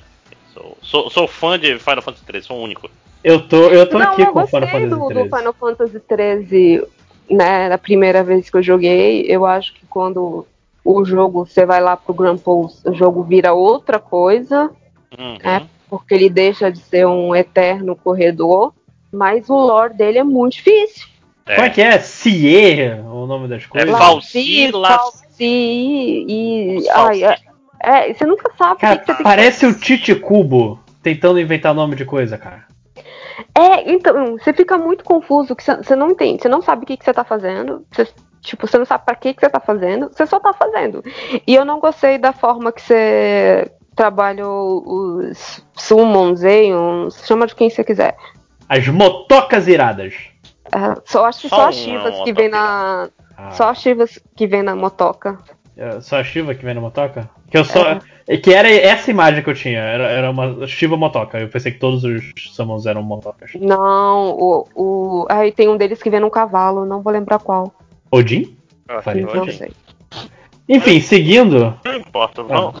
Sou, 0.53 0.77
sou, 0.81 1.09
sou 1.09 1.27
fã 1.27 1.57
de 1.59 1.77
Final 1.79 2.01
Fantasy 2.01 2.25
3, 2.25 2.45
sou 2.45 2.57
o 2.57 2.63
único. 2.63 2.89
Eu 3.23 3.41
tô, 3.47 3.63
eu 3.69 3.87
tô 3.87 3.99
não, 3.99 4.11
aqui 4.11 4.21
eu 4.21 4.31
com 4.31 4.41
o 4.43 4.47
Final 4.47 4.67
Fantasy 4.69 4.87
do, 4.89 4.97
do 4.97 5.07
13. 5.07 5.29
Final 5.29 5.53
Fantasy 5.53 5.99
13, 5.99 6.87
né, 7.29 7.69
da 7.69 7.77
primeira 7.77 8.23
vez 8.23 8.49
que 8.49 8.57
eu 8.57 8.63
joguei. 8.63 9.25
Eu 9.27 9.45
acho 9.45 9.73
que 9.73 9.85
quando 9.87 10.45
o 10.83 11.05
jogo, 11.05 11.45
você 11.45 11.65
vai 11.65 11.79
lá 11.81 11.95
pro 11.97 12.13
Grand 12.13 12.37
Pulse, 12.37 12.87
o 12.87 12.93
jogo 12.93 13.23
vira 13.23 13.53
outra 13.53 13.99
coisa, 13.99 14.71
Uhum. 15.17 15.37
É. 15.43 15.61
porque 15.89 16.13
ele 16.13 16.29
deixa 16.29 16.71
de 16.71 16.79
ser 16.79 17.05
um 17.07 17.35
eterno 17.35 17.95
corredor, 17.95 18.73
mas 19.11 19.49
o 19.49 19.55
lore 19.55 19.93
dele 19.95 20.19
é 20.19 20.23
muito 20.23 20.53
difícil. 20.53 21.07
Como 21.45 21.61
é 21.65 21.69
que 21.71 21.81
é? 21.81 21.97
Cie, 21.99 22.91
o 23.11 23.25
nome 23.25 23.47
das 23.47 23.65
coisas? 23.65 23.89
É 23.89 23.97
Falsi, 23.97 24.71
Las- 24.71 24.95
Falsi 25.01 25.43
e. 26.27 26.89
Ai, 26.93 27.23
é, 27.23 27.37
é, 27.81 28.13
você 28.13 28.23
nunca 28.25 28.51
sabe 28.55 28.75
o 28.75 28.77
Cara, 28.77 28.97
que, 28.97 29.05
que 29.05 29.11
você 29.11 29.15
tem 29.17 29.23
parece 29.23 29.65
o 29.65 29.73
Tite 29.73 30.13
Cubo 30.13 30.79
tentando 31.01 31.39
inventar 31.39 31.73
nome 31.73 31.95
de 31.95 32.05
coisa, 32.05 32.37
cara. 32.37 32.67
É, 33.55 33.91
então, 33.91 34.37
você 34.37 34.53
fica 34.53 34.77
muito 34.77 35.03
confuso, 35.03 35.55
que 35.55 35.63
você 35.63 35.95
não 35.95 36.11
entende, 36.11 36.41
você 36.41 36.49
não 36.49 36.61
sabe 36.61 36.83
o 36.83 36.85
que, 36.85 36.97
que 36.97 37.05
você 37.05 37.13
tá 37.13 37.23
fazendo, 37.23 37.85
você, 37.91 38.07
tipo, 38.41 38.67
você 38.67 38.77
não 38.77 38.85
sabe 38.85 39.05
pra 39.05 39.15
que, 39.15 39.33
que 39.33 39.41
você 39.41 39.49
tá 39.49 39.59
fazendo, 39.59 40.09
você 40.11 40.25
só 40.25 40.39
tá 40.39 40.53
fazendo. 40.53 41.03
E 41.45 41.55
eu 41.55 41.65
não 41.65 41.79
gostei 41.79 42.17
da 42.17 42.33
forma 42.33 42.71
que 42.71 42.81
você 42.81 43.71
trabalhou 43.95 44.83
os 44.85 45.65
summons, 45.73 46.43
Aeons, 46.43 47.25
chama 47.25 47.47
de 47.47 47.55
quem 47.55 47.69
você 47.69 47.83
quiser. 47.83 48.15
As 48.67 48.87
motocas 48.87 49.67
iradas. 49.67 50.13
É, 50.73 51.01
só 51.05 51.25
acho 51.25 51.41
que 51.41 51.49
Só 51.49 51.55
só, 51.55 51.67
as 51.69 51.75
chivas 51.75 52.13
é 52.15 52.23
que 52.23 52.33
vem 52.33 52.49
na. 52.49 53.09
Ah, 53.35 53.51
Só 53.51 53.69
as 53.69 53.79
chivas 53.81 54.19
que 54.35 54.45
vem 54.45 54.61
na 54.61 54.75
motoca. 54.75 55.37
é 55.75 55.99
só 56.01 56.17
a 56.17 56.23
Shiva 56.23 56.53
que 56.53 56.63
vem 56.63 56.75
na 56.75 56.81
motoca? 56.81 57.29
Que 57.49 57.57
eu 57.57 57.65
só. 57.65 57.79
é 57.87 57.99
Que 58.37 58.53
era 58.53 58.71
essa 58.71 59.09
imagem 59.09 59.43
que 59.43 59.49
eu 59.49 59.55
tinha, 59.55 59.79
era, 59.79 60.03
era 60.03 60.29
uma 60.29 60.67
Shiva 60.67 60.95
motoca. 60.95 61.39
Eu 61.39 61.49
pensei 61.49 61.71
que 61.71 61.79
todos 61.79 62.03
os 62.03 62.31
summons 62.51 62.85
eram 62.85 63.01
motocas. 63.01 63.51
Não, 63.55 64.29
o. 64.31 64.67
o 64.75 65.25
aí 65.29 65.51
tem 65.51 65.67
um 65.67 65.77
deles 65.77 66.01
que 66.01 66.11
vem 66.11 66.19
num 66.19 66.29
cavalo, 66.29 66.85
não 66.85 67.01
vou 67.01 67.11
lembrar 67.11 67.39
qual. 67.39 67.73
Odin? 68.11 68.55
Ah, 68.87 69.01
Não 69.15 69.41
Odin. 69.41 69.51
sei. 69.51 69.71
Enfim, 70.67 70.99
seguindo. 70.99 71.75
Não 71.83 71.95
importa, 71.95 72.43
não. 72.43 72.75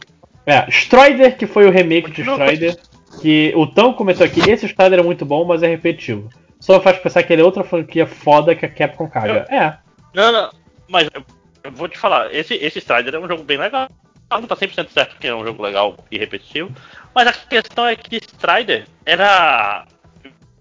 É, 0.45 0.67
Strider, 0.69 1.35
que 1.37 1.47
foi 1.47 1.67
o 1.67 1.71
remake 1.71 2.11
de 2.11 2.21
Strider. 2.21 2.77
Que 3.19 3.51
o 3.55 3.65
Tão 3.65 3.91
comentou 3.93 4.25
aqui, 4.25 4.39
esse 4.49 4.67
Strider 4.67 4.99
é 4.99 5.03
muito 5.03 5.25
bom, 5.25 5.43
mas 5.45 5.63
é 5.63 5.67
repetitivo. 5.67 6.29
Só 6.59 6.79
faz 6.79 6.99
pensar 6.99 7.23
que 7.23 7.33
ele 7.33 7.41
é 7.41 7.45
outra 7.45 7.63
franquia 7.63 8.05
foda 8.05 8.53
que 8.53 8.65
a 8.65 8.69
Capcom 8.69 9.07
caga. 9.07 9.45
É. 9.49 9.77
Não, 10.13 10.31
não, 10.31 10.49
mas 10.87 11.09
eu, 11.13 11.23
eu 11.63 11.71
vou 11.71 11.87
te 11.87 11.97
falar, 11.97 12.33
esse, 12.33 12.53
esse 12.55 12.79
Strider 12.79 13.15
é 13.15 13.19
um 13.19 13.27
jogo 13.27 13.43
bem 13.43 13.57
legal. 13.57 13.89
Não 14.31 14.43
tá 14.43 14.55
100% 14.55 14.89
certo 14.89 15.17
que 15.17 15.27
é 15.27 15.33
um 15.35 15.43
jogo 15.43 15.63
legal 15.63 15.95
e 16.11 16.17
repetitivo. 16.17 16.71
Mas 17.15 17.27
a 17.27 17.33
questão 17.33 17.85
é 17.87 17.95
que 17.95 18.17
Strider 18.17 18.85
era 19.05 19.85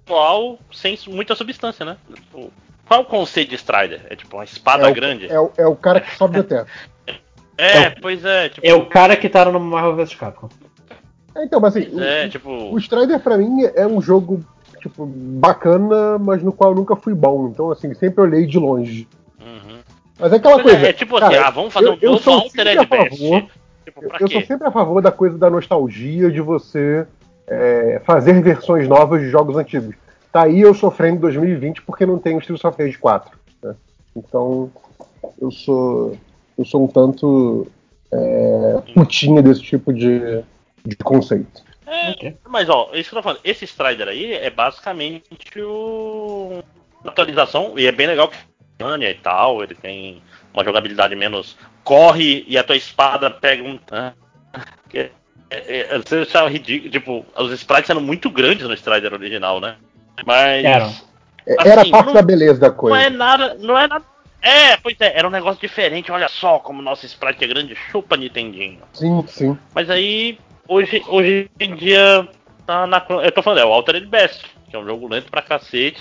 visual 0.06 0.58
sem 0.72 0.98
muita 1.08 1.34
substância, 1.34 1.84
né? 1.84 1.96
Tipo, 2.14 2.50
qual 2.86 3.02
o 3.02 3.04
conceito 3.04 3.50
de 3.50 3.56
Strider? 3.56 4.00
É 4.08 4.16
tipo 4.16 4.36
uma 4.36 4.44
espada 4.44 4.88
é, 4.88 4.92
grande? 4.92 5.26
O, 5.26 5.30
é, 5.32 5.40
o, 5.40 5.52
é 5.58 5.66
o 5.66 5.76
cara 5.76 6.00
que 6.00 6.16
sobe 6.16 6.36
do 6.36 6.44
teto. 6.44 6.70
É, 7.60 7.76
é 7.82 7.88
o- 7.88 8.00
pois 8.00 8.24
é, 8.24 8.48
tipo. 8.50 8.64
É 8.64 8.72
o 8.72 8.86
cara 8.86 9.16
que 9.16 9.28
tá 9.28 9.44
no 9.44 9.58
Marvel 9.58 9.96
vs 9.96 10.14
Capcom. 10.14 10.48
É, 11.34 11.42
então, 11.44 11.58
mas 11.58 11.76
assim, 11.76 11.88
o- 11.92 12.00
É, 12.00 12.28
tipo. 12.28 12.48
O 12.52 12.78
Strider 12.78 13.18
pra 13.18 13.36
mim 13.36 13.64
é 13.74 13.84
um 13.84 14.00
jogo 14.00 14.44
tipo 14.80 15.04
bacana, 15.04 16.18
mas 16.20 16.40
no 16.40 16.52
qual 16.52 16.70
eu 16.70 16.76
nunca 16.76 16.94
fui 16.94 17.14
bom. 17.14 17.48
Então 17.48 17.72
assim, 17.72 17.92
sempre 17.94 18.20
olhei 18.22 18.46
de 18.46 18.60
longe. 18.60 19.08
uhum. 19.40 19.77
Mas 20.18 20.32
é 20.32 20.36
aquela 20.36 20.60
é, 20.60 20.62
coisa. 20.62 20.86
é 20.88 20.92
tipo 20.92 21.16
assim, 21.16 21.34
cara, 21.34 21.46
ah, 21.48 21.50
vamos 21.50 21.72
fazer 21.72 21.86
eu- 21.88 21.92
um 21.92 21.98
eu 22.00 22.10
novo 22.12 22.30
Altered 22.30 22.86
Beast. 22.86 22.88
favor- 23.18 23.46
Tipo, 23.84 24.04
Eu, 24.04 24.10
eu 24.20 24.28
sou 24.30 24.42
sempre 24.42 24.68
a 24.68 24.70
favor 24.70 25.00
da 25.00 25.10
coisa 25.10 25.38
da 25.38 25.48
nostalgia, 25.48 26.30
de 26.30 26.40
você 26.42 27.06
é, 27.46 28.00
fazer 28.04 28.40
versões 28.42 28.86
novas 28.86 29.22
de 29.22 29.30
jogos 29.30 29.56
antigos. 29.56 29.94
Tá 30.30 30.42
aí 30.42 30.60
eu 30.60 30.74
sofrendo 30.74 31.16
em 31.16 31.20
2020 31.20 31.80
porque 31.82 32.04
não 32.04 32.18
tenho 32.18 32.38
Streets 32.38 32.62
of 32.64 32.80
Rage 32.82 32.98
4. 32.98 33.38
né? 33.62 33.74
Então 34.14 34.70
eu 35.40 35.50
sou 35.50 36.16
eu 36.58 36.64
sou 36.66 36.84
um 36.84 36.86
tanto 36.88 37.66
é, 38.12 38.78
putinha 38.94 39.40
desse 39.42 39.62
tipo 39.62 39.92
de, 39.92 40.42
de 40.84 40.96
conceito. 40.96 41.62
É, 41.86 42.10
Ok. 42.10 42.36
mas 42.48 42.68
ó, 42.68 42.90
isso 42.92 43.08
que 43.10 43.14
eu 43.16 43.18
tô 43.20 43.22
falando, 43.22 43.40
esse 43.44 43.64
Strider 43.64 44.08
aí 44.08 44.32
é 44.34 44.50
basicamente 44.50 45.24
o 45.62 46.62
atualização, 47.04 47.78
e 47.78 47.86
é 47.86 47.92
bem 47.92 48.06
legal 48.06 48.30
e 48.80 49.14
tal, 49.14 49.62
ele 49.62 49.74
tem 49.74 50.22
uma 50.54 50.64
jogabilidade 50.64 51.14
menos 51.16 51.56
corre 51.82 52.44
e 52.46 52.56
a 52.56 52.62
tua 52.62 52.76
espada 52.76 53.30
pega 53.30 53.62
um. 53.62 53.78
é- 54.94 55.10
é- 55.50 55.80
é- 55.94 55.98
Você 55.98 56.16
achava 56.18 56.48
ridículo, 56.48 56.90
tipo, 56.90 57.26
os 57.36 57.52
sprites 57.52 57.90
eram 57.90 58.00
muito 58.00 58.30
grandes 58.30 58.66
no 58.66 58.74
Strider 58.74 59.12
original, 59.12 59.60
né? 59.60 59.76
Mas. 60.24 60.64
É, 60.64 60.68
Era 61.66 61.80
Assim, 61.80 61.90
parte 61.90 62.06
não- 62.06 62.12
da 62.12 62.20
beleza 62.22 62.60
da 62.60 62.68
Não 62.68 62.74
coisa. 62.76 63.00
é 63.00 63.08
nada. 63.10 63.54
Não 63.58 63.78
é 63.78 63.86
nada. 63.88 64.04
É, 64.42 64.76
pois 64.76 64.94
é, 65.00 65.18
era 65.18 65.26
um 65.26 65.30
negócio 65.30 65.58
diferente. 65.60 66.12
Olha 66.12 66.28
só 66.28 66.58
como 66.58 66.82
nosso 66.82 67.06
sprite 67.06 67.42
é 67.42 67.46
grande, 67.48 67.74
chupa 67.90 68.16
Nintendinho. 68.18 68.80
Sim, 68.92 69.24
sim. 69.26 69.58
Mas 69.74 69.88
aí, 69.88 70.38
hoje, 70.68 71.02
hoje 71.08 71.50
em 71.58 71.74
dia, 71.74 72.28
tá 72.66 72.86
na, 72.86 73.02
eu 73.24 73.32
tô 73.32 73.42
falando, 73.42 73.60
é 73.60 73.64
o 73.64 73.72
Altered 73.72 74.06
Best, 74.06 74.44
que 74.68 74.76
é 74.76 74.78
um 74.78 74.84
jogo 74.84 75.08
lento 75.08 75.30
pra 75.30 75.40
cacete. 75.40 75.98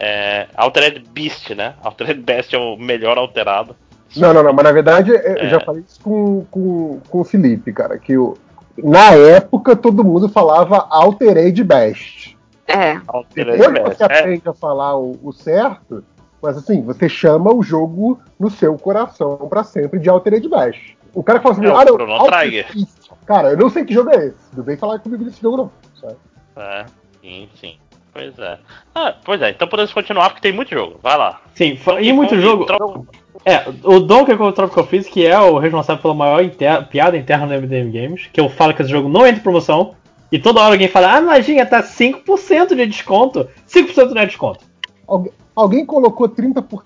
É, 0.00 0.46
Altered 0.54 1.04
Beast, 1.10 1.50
né? 1.54 1.74
Altered 1.82 2.20
Best 2.22 2.54
é 2.54 2.58
o 2.58 2.76
melhor 2.76 3.18
alterado. 3.18 3.74
Não, 4.16 4.32
não, 4.32 4.42
não, 4.42 4.52
mas 4.52 4.64
na 4.64 4.72
verdade 4.72 5.10
eu 5.10 5.16
É. 5.18 5.48
já 5.48 5.60
falei 5.60 5.82
isso 5.86 6.00
com, 6.00 6.44
com, 6.50 7.00
com 7.08 7.20
o 7.20 7.24
Felipe, 7.24 7.72
cara, 7.72 7.98
que 7.98 8.16
o, 8.16 8.36
na 8.82 9.10
época 9.12 9.76
todo 9.76 10.02
mundo 10.04 10.28
falava 10.28 10.86
Altered 10.88 11.62
Best. 11.64 12.38
É. 12.66 12.98
Altered 13.08 13.58
Depois 13.58 13.72
Beast. 13.72 13.98
você 13.98 14.02
É, 14.04 14.06
aprende 14.20 14.48
a 14.48 14.54
falar 14.54 14.96
o, 14.96 15.18
o 15.22 15.32
certo, 15.32 16.02
mas 16.40 16.56
assim, 16.56 16.80
você 16.82 17.08
chama 17.08 17.52
o 17.52 17.62
jogo 17.62 18.18
no 18.38 18.48
seu 18.50 18.78
coração 18.78 19.36
pra 19.48 19.64
sempre 19.64 19.98
de 19.98 20.08
Altered 20.08 20.48
Bash. 20.48 20.96
O 21.12 21.22
cara 21.22 21.38
que 21.40 21.42
fala 21.42 21.54
assim, 21.56 21.66
É 21.66 21.70
ah, 21.70 21.84
não. 21.84 22.50
Beast. 22.50 22.88
Cara, 23.26 23.50
eu 23.50 23.56
não 23.58 23.68
sei 23.68 23.84
que 23.84 23.92
jogo 23.92 24.10
é 24.10 24.26
esse. 24.26 24.56
Não 24.56 24.62
vem 24.62 24.76
falar 24.76 25.00
comigo 25.00 25.24
desse 25.24 25.40
jogo, 25.42 25.56
não. 25.56 25.70
sabe? 26.00 26.16
é, 26.56 26.86
sim, 27.20 27.48
sim. 27.60 27.78
Pois 28.18 28.38
é. 28.38 28.58
Ah, 28.94 29.14
pois 29.24 29.40
é, 29.42 29.50
então 29.50 29.68
podemos 29.68 29.92
continuar 29.92 30.30
porque 30.30 30.42
tem 30.42 30.52
muito 30.52 30.70
jogo. 30.70 30.98
Vai 31.02 31.16
lá. 31.16 31.40
Sim, 31.54 31.76
fa- 31.76 31.92
e 31.92 31.96
Donkey 31.96 32.12
muito 32.12 32.30
Kong 32.30 32.42
jogo. 32.42 32.64
Tro- 32.66 33.06
É, 33.44 33.64
o 33.84 34.00
Donkey 34.00 34.36
Kong 34.36 34.52
Tropical 34.54 34.84
Freeze, 34.86 35.08
que 35.08 35.24
é 35.24 35.38
o 35.38 35.58
responsável 35.58 36.02
pela 36.02 36.14
maior 36.14 36.42
inter- 36.42 36.84
piada 36.88 37.16
interna 37.16 37.46
no 37.46 37.54
MDM 37.54 37.90
Games, 37.92 38.28
que 38.32 38.40
eu 38.40 38.48
falo 38.48 38.74
que 38.74 38.82
esse 38.82 38.90
jogo 38.90 39.08
não 39.08 39.20
entra 39.24 39.38
em 39.38 39.42
promoção, 39.42 39.94
e 40.32 40.38
toda 40.38 40.60
hora 40.60 40.72
alguém 40.74 40.88
fala, 40.88 41.14
ah, 41.14 41.20
lojinha, 41.20 41.64
tá 41.64 41.80
5% 41.82 42.74
de 42.74 42.86
desconto. 42.86 43.48
5% 43.66 44.12
não 44.12 44.22
é 44.22 44.26
desconto. 44.26 44.64
Algu- 45.06 45.32
alguém 45.54 45.86
colocou 45.86 46.28
30% 46.28 46.82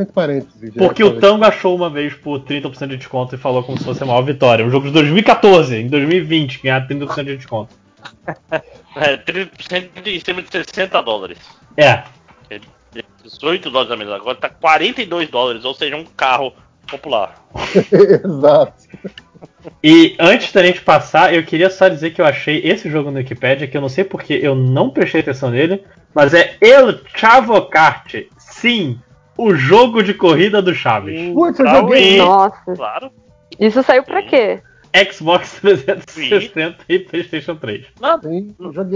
entre 0.00 0.04
parênteses. 0.12 0.72
já, 0.74 0.78
Porque 0.78 1.02
o? 1.02 1.18
Tango 1.18 1.44
achou 1.46 1.74
uma 1.74 1.88
vez 1.88 2.12
por 2.14 2.40
30% 2.40 2.88
de 2.90 2.98
desconto 2.98 3.34
e 3.34 3.38
falou 3.38 3.62
como 3.62 3.78
se 3.78 3.84
fosse 3.84 4.02
a 4.02 4.06
maior 4.06 4.22
vitória. 4.22 4.64
Um 4.64 4.70
jogo 4.70 4.86
de 4.86 4.92
2014, 4.92 5.76
em 5.76 5.88
2020, 5.88 6.60
ganhar 6.62 6.86
30% 6.86 7.24
de 7.24 7.36
desconto. 7.38 7.74
É, 8.96 9.16
30% 9.16 10.06
em 10.06 10.20
cima 10.20 10.42
de 10.42 10.50
60 10.50 11.02
dólares. 11.02 11.38
É, 11.76 12.04
18 13.24 13.70
dólares 13.70 13.92
a 13.92 13.96
menos. 13.96 14.12
Agora 14.12 14.36
tá 14.36 14.48
42 14.48 15.28
dólares, 15.28 15.64
ou 15.64 15.74
seja, 15.74 15.96
um 15.96 16.04
carro 16.04 16.52
popular. 16.86 17.42
Exato. 17.92 18.72
E 19.82 20.14
antes 20.18 20.52
da 20.52 20.62
gente 20.62 20.82
passar, 20.82 21.34
eu 21.34 21.42
queria 21.42 21.70
só 21.70 21.88
dizer 21.88 22.10
que 22.10 22.20
eu 22.20 22.26
achei 22.26 22.60
esse 22.64 22.90
jogo 22.90 23.10
no 23.10 23.18
Wikipedia, 23.18 23.66
que 23.66 23.76
eu 23.76 23.80
não 23.80 23.88
sei 23.88 24.04
porque 24.04 24.34
eu 24.34 24.54
não 24.54 24.90
prestei 24.90 25.20
atenção 25.20 25.50
nele, 25.50 25.82
mas 26.14 26.34
é 26.34 26.56
El 26.60 27.00
Chavo 27.14 27.60
Kart. 27.62 28.14
Sim, 28.38 29.00
o 29.36 29.54
jogo 29.54 30.02
de 30.02 30.14
corrida 30.14 30.60
do 30.60 30.74
Chaves. 30.74 31.32
Putz, 31.32 31.58
eu 31.58 31.66
joguei. 31.66 32.18
Nossa. 32.18 32.74
Claro. 32.76 33.10
Isso 33.58 33.82
saiu 33.82 34.02
pra 34.02 34.22
quê? 34.22 34.62
Xbox 35.12 35.60
360 35.60 36.76
e 36.88 36.98
PlayStation 37.00 37.56
3. 37.56 37.86
Não, 38.00 38.20
Sim, 38.22 38.54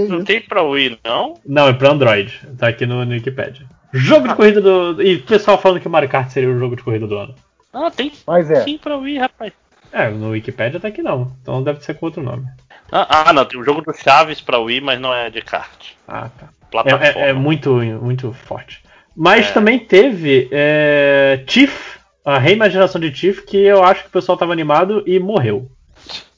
não 0.08 0.24
tem 0.24 0.40
pra 0.40 0.62
Wii, 0.62 0.98
não? 1.04 1.34
Não, 1.46 1.68
é 1.68 1.72
pra 1.72 1.90
Android. 1.90 2.40
Tá 2.56 2.68
aqui 2.68 2.86
no, 2.86 3.04
no 3.04 3.12
Wikipedia. 3.12 3.66
Jogo 3.92 4.28
de 4.28 4.34
corrida 4.34 4.60
do. 4.60 5.02
E 5.02 5.16
o 5.16 5.22
pessoal 5.22 5.58
falando 5.58 5.80
que 5.80 5.88
o 5.88 5.90
Mario 5.90 6.08
Kart 6.08 6.28
seria 6.30 6.50
o 6.50 6.58
jogo 6.58 6.76
de 6.76 6.82
corrida 6.82 7.06
do 7.06 7.16
ano. 7.16 7.34
Ah, 7.72 7.90
tem 7.90 8.12
Mas 8.26 8.50
é. 8.50 8.62
sim 8.62 8.78
pra 8.78 8.96
Wii, 8.96 9.18
rapaz. 9.18 9.52
É, 9.92 10.08
no 10.10 10.30
Wikipedia 10.30 10.78
tá 10.78 10.88
aqui 10.88 11.02
não. 11.02 11.32
Então 11.42 11.62
deve 11.62 11.82
ser 11.82 11.94
com 11.94 12.06
outro 12.06 12.22
nome. 12.22 12.44
Ah, 12.92 13.24
ah, 13.28 13.32
não, 13.32 13.44
tem 13.44 13.58
o 13.58 13.64
jogo 13.64 13.80
do 13.80 13.92
Chaves 13.94 14.40
pra 14.40 14.58
Wii, 14.58 14.80
mas 14.82 15.00
não 15.00 15.12
é 15.14 15.30
de 15.30 15.40
kart. 15.42 15.92
Ah, 16.06 16.28
tá. 16.38 16.48
Plataforma. 16.70 17.06
É, 17.06 17.26
é- 17.26 17.30
é 17.30 17.32
muito, 17.32 17.72
muito 17.76 18.32
forte. 18.32 18.82
Mas 19.16 19.48
É. 19.48 19.52
também 19.52 19.78
teve 19.78 20.48
é, 20.52 21.42
Tiff, 21.46 21.98
a 22.24 22.38
reimaginação 22.38 23.00
de 23.00 23.10
Tiff, 23.10 23.42
que 23.46 23.56
eu 23.56 23.82
acho 23.82 24.02
que 24.02 24.08
o 24.08 24.12
pessoal 24.12 24.36
tava 24.38 24.52
animado 24.52 25.02
e 25.06 25.18
morreu. 25.18 25.70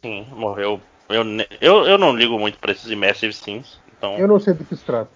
Sim, 0.02 0.26
morreu. 0.32 0.80
Eu, 1.08 1.24
eu, 1.60 1.86
eu 1.86 1.98
não 1.98 2.14
ligo 2.14 2.38
muito 2.38 2.58
pra 2.58 2.72
esses 2.72 2.90
Immersive 2.90 3.32
Sims. 3.32 3.78
Então, 3.98 4.16
Eu 4.16 4.28
não 4.28 4.38
sei 4.40 4.54
do 4.54 4.64
que 4.64 4.76
se 4.76 4.84
trata. 4.84 5.10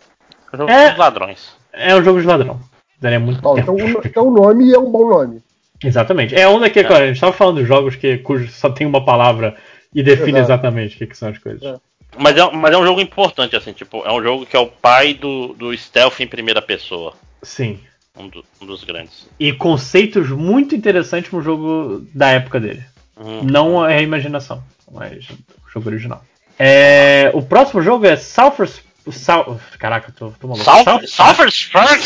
eu 0.53 0.59
jogo 0.59 0.71
É. 0.71 0.93
os 0.93 0.99
ladrões. 0.99 1.53
É 1.73 1.95
um 1.95 2.03
jogo 2.03 2.21
de 2.21 2.27
ladrão. 2.27 2.61
Daria 3.01 3.19
muito 3.21 3.41
Bom, 3.41 3.55
tempo. 3.55 3.73
então, 3.79 3.87
o- 4.01 4.03
então 4.07 4.29
o 4.29 4.31
nome 4.33 4.73
é 4.73 4.79
um 4.79 4.91
bom 4.91 5.09
nome. 5.09 5.43
Exatamente. 5.83 6.35
É 6.35 6.49
um 6.49 6.59
daqueles. 6.61 6.91
A 6.91 7.07
gente 7.07 7.21
tava 7.21 7.33
falando 7.33 7.61
de 7.61 7.65
jogos 7.67 7.97
que, 7.97 8.19
cujo 8.19 8.49
só 8.51 8.71
tem 8.71 8.87
uma 8.87 9.05
palavra 9.05 9.57
e 9.95 10.03
define 10.03 10.39
Exato. 10.39 10.45
exatamente 10.53 10.95
o 10.97 10.99
que, 10.99 11.07
que 11.07 11.17
são 11.17 11.29
as 11.29 11.39
coisas. 11.39 11.63
É. 11.63 11.77
Mas 12.17 12.37
é, 12.37 12.51
mas 12.53 12.73
é 12.73 12.79
um 12.79 12.85
jogo 12.85 13.01
importante, 13.01 13.57
assim, 13.57 13.73
tipo, 13.73 14.03
é 14.07 14.13
um 14.13 14.23
jogo 14.23 14.47
que 14.47 14.57
é 14.57 14.59
o 14.61 14.67
pai 14.69 15.15
do, 15.15 15.49
do 15.55 15.77
stealth 15.77 16.21
em 16.21 16.27
primeira 16.29 16.63
pessoa. 16.63 17.13
Sim. 17.43 17.81
Um, 18.17 18.29
do- 18.29 18.45
um 18.63 18.67
dos 18.67 18.85
grandes. 18.85 19.29
E 19.41 19.53
conceitos 19.53 20.29
muito 20.31 20.75
interessantes 20.77 21.31
no 21.33 21.43
jogo 21.43 22.07
da 22.15 22.29
época 22.31 22.61
dele. 22.61 22.85
Hum. 23.19 23.41
Não 23.43 23.85
é 23.85 23.97
a 23.99 24.03
imaginação, 24.03 24.63
mas 24.93 25.29
o 25.29 25.71
jogo 25.73 25.89
original. 25.89 26.23
É, 26.59 27.31
o 27.35 27.43
próximo 27.43 27.83
jogo 27.83 28.07
é 28.07 28.17
Southers. 28.17 28.81
Sal, 29.11 29.61
caraca, 29.79 30.11
tô, 30.17 30.31
tô 30.41 30.49
maluco. 30.49 30.65
Southers 31.07 31.67
Park. 31.71 32.01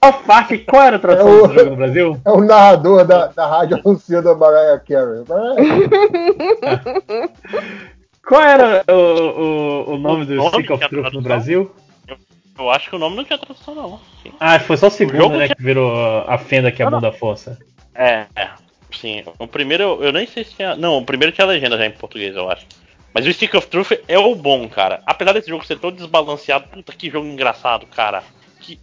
South 0.00 0.22
Park. 0.26 0.52
Qual 0.66 0.82
era 0.82 0.96
a 0.96 0.98
tradução 0.98 1.28
É 1.28 1.32
o- 1.42 1.46
desse 1.48 1.58
jogo 1.58 1.70
no 1.70 1.76
Brasil? 1.76 2.20
É 2.24 2.30
o 2.30 2.40
narrador 2.40 3.04
da, 3.04 3.26
da 3.26 3.46
rádio 3.46 3.78
anunciando 3.84 4.30
a 4.30 4.34
Mariah 4.34 4.80
Carey. 4.80 5.24
Qual 8.26 8.40
era 8.42 8.84
o, 8.88 8.92
o, 9.90 9.94
o 9.94 9.98
nome 9.98 10.24
do 10.24 10.48
Stick 10.48 10.70
of 10.70 10.82
é 10.82 10.88
Truth 10.88 11.12
no? 11.12 11.20
Brasil? 11.20 11.74
Eu 12.58 12.70
acho 12.70 12.88
que 12.88 12.96
o 12.96 12.98
nome 12.98 13.16
não 13.16 13.24
tinha 13.24 13.38
tradução, 13.38 13.74
não. 13.74 14.00
Sim. 14.22 14.32
Ah, 14.40 14.58
foi 14.60 14.76
só 14.76 14.86
o 14.86 14.90
segundo, 14.90 15.16
jogo 15.18 15.36
né? 15.36 15.48
Que 15.48 15.62
virou 15.62 15.92
a 16.26 16.38
fenda 16.38 16.70
que 16.72 16.82
é 16.82 16.86
a 16.86 16.90
Não, 16.90 16.98
bunda 17.00 17.12
força. 17.12 17.58
É, 17.94 18.24
é. 18.34 18.48
Sim, 19.00 19.24
o 19.38 19.46
primeiro 19.46 20.02
eu, 20.02 20.12
nem 20.12 20.26
sei 20.26 20.44
se 20.44 20.54
tinha. 20.54 20.76
Não, 20.76 20.98
o 20.98 21.04
primeiro 21.04 21.32
tinha 21.32 21.46
legenda 21.46 21.76
já 21.76 21.86
em 21.86 21.90
português, 21.90 22.34
eu 22.34 22.50
acho. 22.50 22.66
Mas 23.12 23.26
o 23.26 23.32
Stick 23.32 23.54
of 23.54 23.66
Truth 23.68 23.92
é 24.08 24.18
o 24.18 24.34
bom, 24.34 24.68
cara. 24.68 25.02
Apesar 25.06 25.32
desse 25.32 25.48
jogo 25.48 25.64
ser 25.64 25.78
todo 25.78 25.96
desbalanceado, 25.96 26.68
puta 26.68 26.92
que 26.92 27.10
jogo 27.10 27.26
engraçado, 27.26 27.86
cara. 27.86 28.24
Que, 28.60 28.78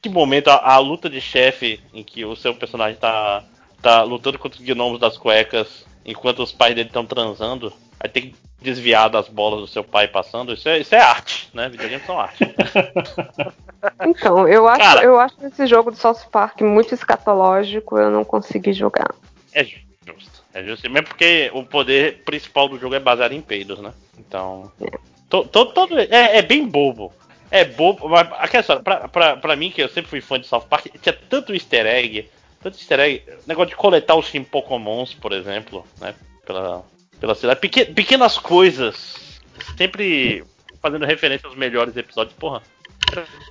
que 0.00 0.08
momento 0.08 0.48
a, 0.48 0.74
a 0.74 0.78
luta 0.78 1.08
de 1.10 1.20
chefe 1.20 1.80
em 1.92 2.02
que 2.02 2.24
o 2.24 2.34
seu 2.34 2.54
personagem 2.54 2.96
tá, 2.98 3.44
tá 3.82 4.02
lutando 4.02 4.38
contra 4.38 4.58
os 4.58 4.66
gnomos 4.66 4.98
das 4.98 5.18
cuecas 5.18 5.84
enquanto 6.04 6.42
os 6.42 6.52
pais 6.52 6.74
dele 6.74 6.88
estão 6.88 7.04
transando. 7.06 7.72
Aí 8.00 8.08
tem 8.08 8.22
que 8.30 8.34
desviar 8.60 9.08
das 9.10 9.28
bolas 9.28 9.60
do 9.60 9.66
seu 9.66 9.82
pai 9.84 10.08
passando. 10.08 10.52
Isso 10.52 10.68
é, 10.68 10.78
isso 10.78 10.94
é 10.94 11.00
arte, 11.00 11.48
né? 11.54 11.68
Videogames 11.68 12.06
são 12.06 12.18
arte. 12.20 12.44
Então, 14.06 14.46
eu 14.46 14.68
acho, 14.68 14.80
Cara. 14.80 15.02
eu 15.02 15.18
acho 15.18 15.34
esse 15.44 15.66
jogo 15.66 15.90
do 15.90 15.96
South 15.96 16.28
Park 16.30 16.60
muito 16.60 16.94
escatológico, 16.94 17.98
eu 17.98 18.10
não 18.12 18.24
consegui 18.24 18.72
jogar. 18.72 19.12
É 19.52 19.64
justo. 19.64 20.44
É 20.54 20.62
justo. 20.62 20.88
Mesmo 20.88 21.08
porque 21.08 21.50
o 21.52 21.64
poder 21.64 22.22
principal 22.24 22.68
do 22.68 22.78
jogo 22.78 22.94
é 22.94 23.00
baseado 23.00 23.32
em 23.32 23.40
peidos, 23.40 23.80
né? 23.80 23.92
Então. 24.18 24.70
to- 25.28 25.44
to- 25.48 25.66
todo, 25.72 25.98
é, 25.98 26.38
é 26.38 26.42
bem 26.42 26.64
bobo. 26.66 27.12
É 27.50 27.64
bobo. 27.64 28.08
Mas 28.08 28.28
aquela 28.38 28.60
história, 28.60 28.82
pra, 28.82 29.08
pra, 29.08 29.36
pra 29.36 29.56
mim, 29.56 29.70
que 29.72 29.82
eu 29.82 29.88
sempre 29.88 30.10
fui 30.10 30.20
fã 30.20 30.38
de 30.38 30.46
South 30.46 30.66
Park, 30.70 30.86
tinha 31.02 31.12
tanto 31.28 31.52
easter 31.52 31.84
egg. 31.84 32.30
Tanto 32.62 32.76
easter 32.78 33.00
egg. 33.00 33.22
Negócio 33.46 33.70
de 33.70 33.76
coletar 33.76 34.14
os 34.14 34.30
Pokémons, 34.50 35.14
por 35.14 35.32
exemplo, 35.32 35.84
né? 36.00 36.14
Pela, 36.46 36.82
pela 37.20 37.34
cidade. 37.34 37.60
Peque- 37.60 37.86
pequenas 37.86 38.38
coisas. 38.38 39.40
Sempre 39.76 40.44
fazendo 40.80 41.04
referência 41.06 41.46
aos 41.46 41.56
melhores 41.56 41.96
episódios. 41.96 42.34
Porra. 42.36 42.62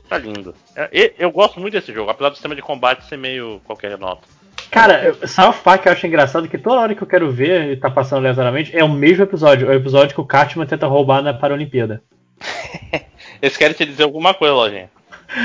Tá 0.10 0.18
lindo. 0.18 0.56
É, 0.76 0.90
e- 0.92 1.14
eu 1.20 1.32
gosto 1.32 1.60
muito 1.60 1.74
desse 1.74 1.94
jogo, 1.94 2.10
apesar 2.10 2.30
do 2.30 2.36
sistema 2.36 2.56
de 2.56 2.62
combate 2.62 3.06
ser 3.06 3.18
meio 3.18 3.62
qualquer 3.66 3.98
nota. 3.98 4.22
Cara, 4.72 5.04
eu- 5.04 5.28
South 5.28 5.60
Park 5.64 5.86
eu 5.86 5.92
acho 5.92 6.08
engraçado 6.08 6.48
que 6.48 6.58
toda 6.58 6.80
hora 6.82 6.96
que 6.96 7.02
eu 7.04 7.08
quero 7.08 7.30
ver 7.32 7.72
e 7.74 7.78
tá 7.78 7.90
passando 7.90 8.20
aleatoriamente 8.20 8.76
é 8.76 8.84
o 8.84 8.90
mesmo 8.90 9.24
episódio. 9.24 9.68
É 9.68 9.76
o 9.76 9.78
episódio 9.78 10.16
que 10.16 10.22
o 10.22 10.26
Cartman 10.26 10.66
tenta 10.66 10.88
roubar 10.88 11.22
na 11.22 11.34
Paralimpíada. 11.34 12.02
Eles 13.42 13.58
querem 13.58 13.76
te 13.76 13.86
dizer 13.86 14.04
alguma 14.04 14.34
coisa, 14.34 14.54
Lojinha. 14.54 14.90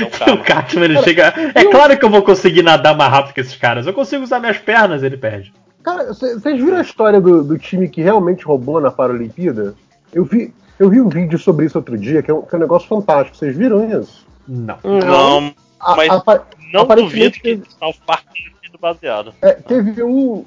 Então, 0.01 0.35
O. 0.35 0.37
Cartman 0.43 0.85
ele 0.85 1.01
chega. 1.03 1.33
É 1.55 1.63
claro 1.65 1.97
que 1.97 2.03
eu 2.03 2.09
vou 2.09 2.21
conseguir 2.21 2.61
nadar 2.63 2.95
mais 2.95 3.11
rápido 3.11 3.33
que 3.33 3.41
esses 3.41 3.55
caras. 3.55 3.87
Eu 3.87 3.93
consigo 3.93 4.23
usar 4.23 4.39
minhas 4.39 4.57
pernas, 4.57 5.03
ele 5.03 5.17
perde. 5.17 5.53
Cara, 5.83 6.07
vocês 6.13 6.41
viram 6.43 6.77
a 6.77 6.81
história 6.81 7.21
do, 7.21 7.43
do 7.43 7.57
time 7.57 7.87
que 7.87 8.01
realmente 8.01 8.43
roubou 8.43 8.81
na 8.81 8.91
Paralimpíada? 8.91 9.73
Eu 10.13 10.25
vi, 10.25 10.53
eu 10.77 10.89
vi 10.89 10.99
um 10.99 11.07
vídeo 11.07 11.39
sobre 11.39 11.65
isso 11.65 11.77
outro 11.77 11.97
dia, 11.97 12.21
que 12.21 12.29
é 12.29 12.33
um, 12.33 12.41
que 12.41 12.53
é 12.53 12.57
um 12.57 12.61
negócio 12.61 12.87
fantástico. 12.87 13.37
Vocês 13.37 13.55
viram 13.55 13.89
isso? 14.01 14.25
Não. 14.47 14.77
Não, 14.83 15.53
A- 15.79 15.95
mas 15.95 16.09
apa- 16.09 16.45
não 16.73 16.85
duvido 16.85 17.31
que 17.39 17.61
South 17.79 17.95
Park 18.05 18.23
tenha 18.33 18.49
sido 18.65 18.77
baseado. 18.79 19.33
É, 19.41 19.51
teve 19.53 20.03
um. 20.03 20.43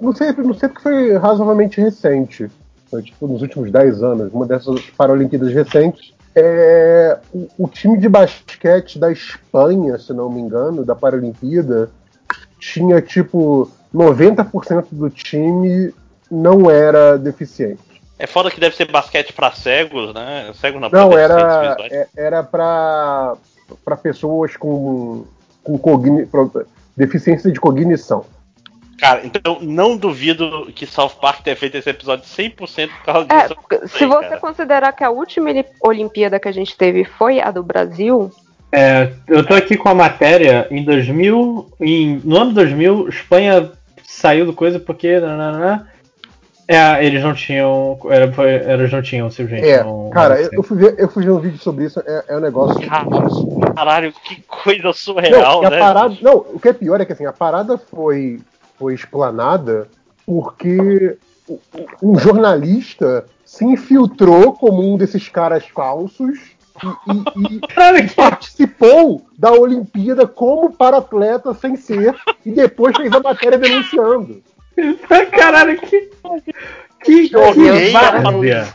Não 0.00 0.14
sei, 0.14 0.32
não 0.32 0.54
sei 0.54 0.68
porque 0.68 0.82
foi 0.82 1.16
razoavelmente 1.16 1.80
recente. 1.80 2.48
Foi 2.90 3.02
tipo 3.02 3.26
nos 3.26 3.42
últimos 3.42 3.70
10 3.72 4.02
anos, 4.02 4.32
uma 4.32 4.46
dessas 4.46 4.80
Paralimpíadas 4.96 5.52
recentes. 5.52 6.12
É, 6.36 7.18
o, 7.32 7.48
o 7.58 7.68
time 7.68 7.96
de 7.98 8.08
basquete 8.08 8.98
da 8.98 9.10
Espanha, 9.10 9.98
se 9.98 10.12
não 10.12 10.28
me 10.30 10.40
engano, 10.40 10.84
da 10.84 10.94
Paralimpíada, 10.94 11.90
tinha 12.58 13.00
tipo 13.00 13.70
90% 13.94 14.86
do 14.90 15.08
time 15.10 15.94
não 16.30 16.70
era 16.70 17.16
deficiente. 17.16 17.82
É 18.18 18.26
foda 18.26 18.50
que 18.50 18.60
deve 18.60 18.74
ser 18.76 18.90
basquete 18.90 19.32
pra 19.32 19.52
cegos, 19.52 20.14
né? 20.14 20.50
Cegos 20.54 20.80
não, 20.80 20.88
Não, 20.90 21.18
era, 21.18 21.76
é- 21.90 22.08
era 22.16 22.42
pra, 22.42 23.34
pra 23.84 23.96
pessoas 23.96 24.56
com, 24.56 25.24
com 25.62 25.78
cogni, 25.78 26.28
deficiência 26.96 27.50
de 27.50 27.60
cognição. 27.60 28.24
Cara, 28.98 29.20
então 29.24 29.58
não 29.60 29.96
duvido 29.96 30.70
que 30.74 30.86
South 30.86 31.16
Park 31.20 31.42
tenha 31.42 31.56
feito 31.56 31.76
esse 31.76 31.90
episódio 31.90 32.24
100% 32.24 32.88
por 32.88 33.04
causa 33.04 33.26
É, 33.30 33.42
disso. 33.42 33.54
porque 33.56 33.88
se 33.88 34.04
aí, 34.04 34.08
você 34.10 34.28
cara. 34.28 34.40
considerar 34.40 34.92
que 34.92 35.04
a 35.04 35.10
última 35.10 35.50
Oli- 35.50 35.66
Olimpíada 35.82 36.38
que 36.40 36.48
a 36.48 36.52
gente 36.52 36.76
teve 36.76 37.04
foi 37.04 37.40
a 37.40 37.50
do 37.50 37.62
Brasil, 37.62 38.30
É, 38.72 39.12
eu 39.28 39.44
tô 39.46 39.54
aqui 39.54 39.76
com 39.76 39.88
a 39.88 39.94
matéria 39.94 40.66
em 40.70 40.82
2000, 40.84 41.70
em, 41.80 42.20
no 42.24 42.36
ano 42.38 42.52
2000, 42.52 43.08
Espanha 43.08 43.70
saiu 44.04 44.46
do 44.46 44.52
coisa 44.52 44.78
porque 44.80 45.18
nananã, 45.20 45.86
É, 46.66 47.04
eles 47.04 47.22
não 47.22 47.34
tinham. 47.34 47.98
Era, 48.08 48.32
foi- 48.32 48.54
eles 48.54 48.90
não 48.90 49.02
tinham 49.02 49.30
simplesmente. 49.30 49.68
É, 49.68 49.84
um- 49.84 50.08
cara, 50.08 50.34
um- 50.34 50.38
eu, 50.38 50.48
eu 50.54 50.62
fui 50.62 50.78
ver, 50.78 50.94
eu 50.98 51.08
fui 51.10 51.22
ver 51.22 51.30
um 51.30 51.38
vídeo 51.38 51.58
sobre 51.58 51.84
isso, 51.84 52.00
é, 52.06 52.24
é 52.28 52.36
um 52.38 52.40
negócio. 52.40 52.80
Caralho, 53.76 54.12
que 54.24 54.40
coisa 54.42 54.84
Não, 54.84 54.92
surreal, 54.94 55.66
a 55.66 55.68
né? 55.70 55.78
parada, 55.78 56.16
não, 56.22 56.36
o 56.38 56.58
que 56.58 56.68
é 56.68 56.72
pior 56.72 56.98
é 57.00 57.04
que 57.04 57.12
assim, 57.12 57.26
a 57.26 57.32
parada 57.34 57.76
foi, 57.76 58.40
foi 58.78 58.94
explanada 58.94 59.88
porque 60.26 61.16
um 62.02 62.18
jornalista 62.18 63.26
se 63.44 63.64
infiltrou 63.64 64.52
como 64.54 64.92
um 64.92 64.96
desses 64.96 65.28
caras 65.28 65.64
falsos 65.68 66.38
e, 66.82 67.12
e- 67.12 67.56
e 67.56 67.60
que- 68.08 68.14
participou 68.14 69.24
da 69.38 69.52
Olimpíada 69.52 70.26
como 70.26 70.72
para-atleta 70.72 71.52
sem 71.54 71.76
ser 71.76 72.14
e 72.44 72.50
depois 72.50 72.96
fez 72.96 73.12
a 73.12 73.20
matéria 73.20 73.58
denunciando. 73.58 74.42
Caralho, 75.36 75.78
que. 75.80 76.10
Que, 77.04 77.28
que 77.28 77.92
várzea. 77.92 78.74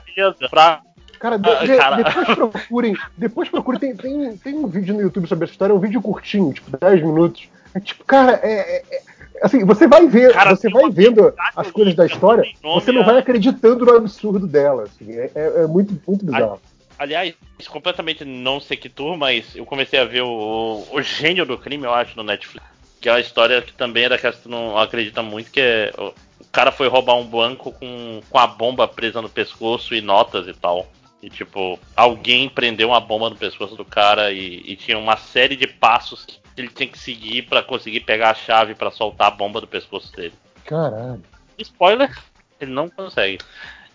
Pra. 0.50 0.82
Cara, 1.20 1.38
de- 1.38 1.68
de- 1.68 1.76
cara. 1.78 1.96
depois 1.98 2.28
procurem, 2.36 2.96
depois 3.18 3.50
procurem, 3.50 3.80
tem, 3.80 3.96
tem, 3.96 4.38
tem 4.38 4.56
um 4.56 4.68
vídeo 4.68 4.94
no 4.94 5.02
YouTube 5.02 5.28
sobre 5.28 5.44
essa 5.44 5.52
história, 5.54 5.74
é 5.74 5.76
um 5.76 5.80
vídeo 5.80 6.02
curtinho, 6.02 6.54
tipo 6.54 6.72
10 6.78 7.02
minutos. 7.04 7.50
É 7.74 7.80
tipo, 7.82 8.06
cara, 8.06 8.40
é, 8.42 8.78
é- 8.78 8.84
é- 8.90 9.02
assim, 9.42 9.64
você 9.66 9.88
vai 9.88 10.08
ver, 10.08 10.34
Cara, 10.34 10.56
você 10.56 10.70
vai 10.70 10.90
vendo 10.90 11.34
as 11.56 11.72
coisas 11.72 11.96
da 11.96 12.06
história, 12.06 12.44
você 12.64 12.92
não 12.92 13.04
vai 13.04 13.18
acreditando 13.18 13.86
no 13.86 13.96
absurdo 13.96 14.46
dela, 14.48 14.84
assim, 14.84 15.12
é, 15.14 15.32
é- 15.36 15.64
é 15.64 15.68
muito, 15.68 16.00
muito 16.08 16.26
bizarro. 16.26 16.60
Aliás, 16.98 17.34
completamente 17.70 18.26
não 18.26 18.60
sequitur, 18.60 19.16
mas 19.18 19.56
eu 19.56 19.66
comecei 19.66 19.98
a 20.00 20.04
ver 20.04 20.22
o, 20.22 20.86
o 20.92 21.02
gênio 21.02 21.46
do 21.46 21.58
crime, 21.58 21.86
eu 21.86 21.94
acho, 21.94 22.16
no 22.18 22.24
Netflix. 22.24 22.66
Que 23.00 23.08
é 23.08 23.14
uma 23.14 23.22
história 23.22 23.62
que 23.62 23.72
também 23.72 24.04
é 24.04 24.10
daquelas 24.10 24.36
que 24.36 24.44
tu 24.44 24.50
não 24.50 24.78
acredita 24.78 25.24
muito, 25.24 25.50
que 25.50 25.62
é. 25.62 25.94
O, 25.98 26.08
o 26.42 26.46
cara 26.52 26.74
foi 26.74 26.90
roubar 26.90 27.16
um 27.16 27.26
banco 27.26 27.72
com, 27.72 28.20
com 28.30 28.38
a 28.38 28.46
bomba 28.46 28.86
presa 28.86 29.22
no 29.22 29.30
pescoço 29.30 29.96
e 29.96 30.02
notas 30.02 30.46
e 30.50 30.54
tal. 30.54 30.88
E 31.24 31.30
tipo, 31.30 31.80
alguém 31.96 32.50
prendeu 32.50 32.90
uma 32.90 33.00
bomba 33.00 33.30
no 33.30 33.38
pescoço 33.38 33.78
do 33.78 33.86
cara 33.86 34.34
e, 34.34 34.62
e 34.66 34.76
tinha 34.76 34.98
uma 34.98 35.16
série 35.16 35.56
de 35.56 35.68
passos 35.68 36.26
que 36.26 36.40
ele 36.62 36.70
tinha 36.70 36.90
que 36.90 36.98
seguir 37.00 37.44
pra 37.44 37.62
conseguir 37.64 38.02
pegar 38.02 38.32
a 38.32 38.36
chave 38.36 38.76
pra 38.76 38.92
soltar 38.92 39.28
a 39.28 39.32
bomba 39.32 39.60
do 39.62 39.68
pescoço 39.68 40.12
dele. 40.16 40.34
Caralho. 40.66 41.22
Spoiler, 41.58 42.16
ele 42.60 42.72
não 42.72 42.90
consegue. 42.90 43.40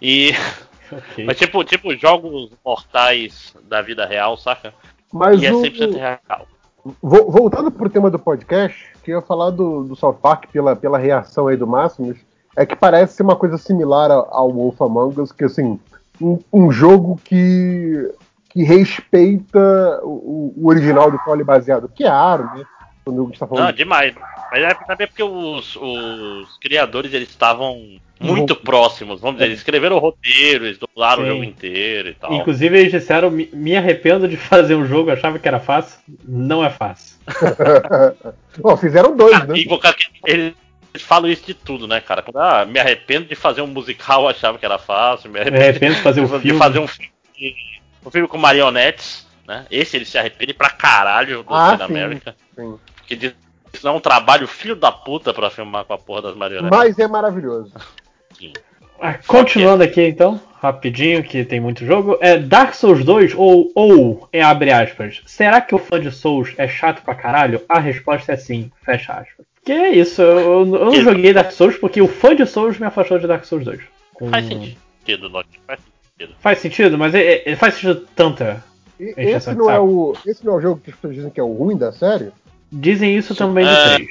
E. 0.00 0.32
Ok. 0.92 1.24
Mas 1.24 1.38
tipo, 1.38 1.64
tipo 1.64 1.96
jogos 1.96 2.50
mortais 2.64 3.54
da 3.64 3.80
vida 3.80 4.04
real, 4.04 4.36
saca? 4.36 4.74
Mas 5.12 5.40
e 5.40 5.46
é 5.46 5.52
o- 5.52 5.62
100% 5.62 5.96
real. 5.96 6.46
Vo- 7.02 7.30
voltando 7.30 7.70
pro 7.70 7.88
tema 7.88 8.10
do 8.10 8.18
podcast, 8.18 8.76
que 9.02 9.10
eu 9.10 9.16
ia 9.20 9.22
falar 9.22 9.50
do, 9.50 9.84
do 9.84 9.96
South 9.96 10.18
Park 10.20 10.48
pela, 10.52 10.76
pela 10.76 10.98
reação 10.98 11.48
aí 11.48 11.56
do 11.56 11.66
Máximos, 11.66 12.18
é 12.54 12.66
que 12.66 12.76
parece 12.76 13.14
ser 13.14 13.22
uma 13.22 13.34
coisa 13.36 13.56
similar 13.56 14.10
ao, 14.10 14.32
ao 14.34 14.52
Wolf 14.52 14.80
Among 14.82 15.18
Us, 15.20 15.32
que 15.32 15.44
assim, 15.44 15.80
um, 16.20 16.38
um 16.52 16.70
jogo 16.70 17.18
que, 17.24 18.12
que 18.54 18.62
respeita 18.62 20.00
o, 20.04 20.54
o 20.56 20.68
original 20.68 21.10
do 21.10 21.18
qual 21.18 21.34
ele 21.34 21.42
é 21.42 21.46
baseado, 21.46 21.90
que 21.92 22.04
é 22.04 22.08
Aro, 22.08 22.44
né? 22.54 22.64
Quando 23.04 23.26
gente 23.26 23.38
tá 23.38 23.46
falando 23.46 23.64
Não, 23.66 23.72
demais. 23.72 24.14
Mas 24.50 24.62
é 24.62 24.74
também 24.74 25.06
porque 25.08 25.22
os, 25.22 25.76
os 25.76 26.56
criadores 26.58 27.12
eles 27.12 27.28
estavam 27.28 27.82
muito 28.20 28.54
próximos, 28.54 29.20
vamos 29.20 29.36
dizer, 29.36 29.46
eles 29.46 29.58
escreveram 29.58 29.96
o 29.96 29.98
roteiro, 29.98 30.64
eles 30.64 30.78
dublaram 30.78 31.22
o 31.22 31.26
Sim. 31.26 31.32
jogo 31.32 31.44
inteiro 31.44 32.08
e 32.10 32.14
tal. 32.14 32.32
Inclusive 32.32 32.78
eles 32.78 32.92
disseram, 32.92 33.30
me, 33.30 33.50
me 33.52 33.76
arrependo 33.76 34.28
de 34.28 34.36
fazer 34.38 34.76
um 34.76 34.86
jogo, 34.86 35.10
achava 35.10 35.38
que 35.38 35.48
era 35.48 35.58
fácil. 35.58 35.98
Não 36.26 36.64
é 36.64 36.70
fácil. 36.70 37.16
Bom, 38.60 38.76
fizeram 38.76 39.16
dois, 39.16 39.34
Ah, 39.34 39.44
né? 39.44 39.54
eles 40.24 40.54
falam 41.00 41.28
isso 41.28 41.44
de 41.44 41.54
tudo, 41.54 41.88
né, 41.88 42.00
cara? 42.00 42.24
Ah, 42.36 42.64
me 42.64 42.78
arrependo 42.78 43.26
de 43.26 43.34
fazer 43.34 43.60
um 43.62 43.66
musical, 43.66 44.28
achava 44.28 44.56
que 44.58 44.64
era 44.64 44.78
fácil. 44.78 45.28
Me 45.30 45.40
Me 45.40 45.56
arrependo 45.58 45.96
de 45.96 46.02
fazer 46.02 46.20
um 46.20 46.26
de 46.26 46.38
filme. 46.38 46.58
fazer 46.58 46.78
um 46.78 46.86
filme, 46.86 47.12
um 48.04 48.10
filme 48.10 48.28
com 48.28 48.38
marionetes, 48.38 49.26
né? 49.46 49.66
Esse 49.70 49.96
ele 49.96 50.04
se 50.04 50.18
arrepende 50.18 50.54
pra 50.54 50.70
caralho 50.70 51.42
do 51.42 51.54
Ah, 51.54 51.70
Capitão 51.70 51.86
América. 51.86 52.34
sim. 52.54 52.78
Que 53.06 53.16
diz 53.16 53.34
que 53.72 53.86
é 53.86 53.90
um 53.90 54.00
trabalho 54.00 54.46
filho 54.46 54.76
da 54.76 54.90
puta 54.92 55.34
pra 55.34 55.50
filmar 55.50 55.84
com 55.84 55.92
a 55.94 55.98
porra 55.98 56.22
das 56.22 56.36
marionetes. 56.36 56.76
Mas 56.78 56.98
é 56.98 57.08
maravilhoso. 57.08 57.72
Sim. 58.38 58.52
Ah, 59.00 59.14
continuando 59.26 59.82
aqui 59.82 60.00
então, 60.06 60.40
rapidinho, 60.62 61.22
que 61.22 61.44
tem 61.44 61.60
muito 61.60 61.84
jogo. 61.84 62.16
É 62.20 62.38
Dark 62.38 62.72
Souls 62.74 63.04
2 63.04 63.34
ou, 63.36 63.70
ou, 63.74 64.28
é 64.32 64.40
abre 64.42 64.70
aspas, 64.72 65.20
será 65.26 65.60
que 65.60 65.74
o 65.74 65.78
fã 65.78 66.00
de 66.00 66.10
Souls 66.12 66.52
é 66.56 66.66
chato 66.68 67.02
pra 67.02 67.14
caralho? 67.14 67.60
A 67.68 67.78
resposta 67.80 68.32
é 68.32 68.36
sim, 68.36 68.70
fecha 68.84 69.12
aspas. 69.12 69.44
Que 69.64 69.72
é 69.72 69.90
isso, 69.90 70.22
eu, 70.22 70.38
eu 70.60 70.64
não 70.66 70.94
joguei 70.94 71.32
Dark 71.32 71.50
Souls 71.52 71.76
porque 71.76 72.00
o 72.00 72.08
fã 72.08 72.34
de 72.34 72.46
Souls 72.46 72.78
me 72.78 72.86
afastou 72.86 73.18
de 73.18 73.26
Dark 73.26 73.44
Souls 73.44 73.64
2. 73.64 73.80
Com- 74.14 74.30
Faz 74.30 74.46
sentido, 74.46 75.28
Loki. 75.28 75.58
Faz 75.66 75.80
sentido. 75.80 75.93
Faz 76.38 76.58
sentido, 76.60 76.96
mas 76.96 77.14
é, 77.14 77.42
é- 77.50 77.56
faz 77.56 77.74
sentido 77.74 78.06
tanta. 78.14 78.62
E- 79.00 79.14
esse, 79.16 79.50
de 79.50 79.56
não 79.56 79.68
é 79.70 79.80
o, 79.80 80.14
esse 80.24 80.44
não 80.46 80.54
é 80.54 80.56
o 80.56 80.60
jogo 80.60 80.80
que 80.80 80.90
as 80.90 80.96
pessoas 80.96 81.14
dizem 81.16 81.30
que 81.30 81.40
é 81.40 81.42
o 81.42 81.52
ruim 81.52 81.76
da 81.76 81.90
série? 81.92 82.30
Dizem 82.70 83.16
isso 83.16 83.34
também 83.34 83.64
do 83.64 83.70
É. 83.70 83.94
3. 83.96 84.08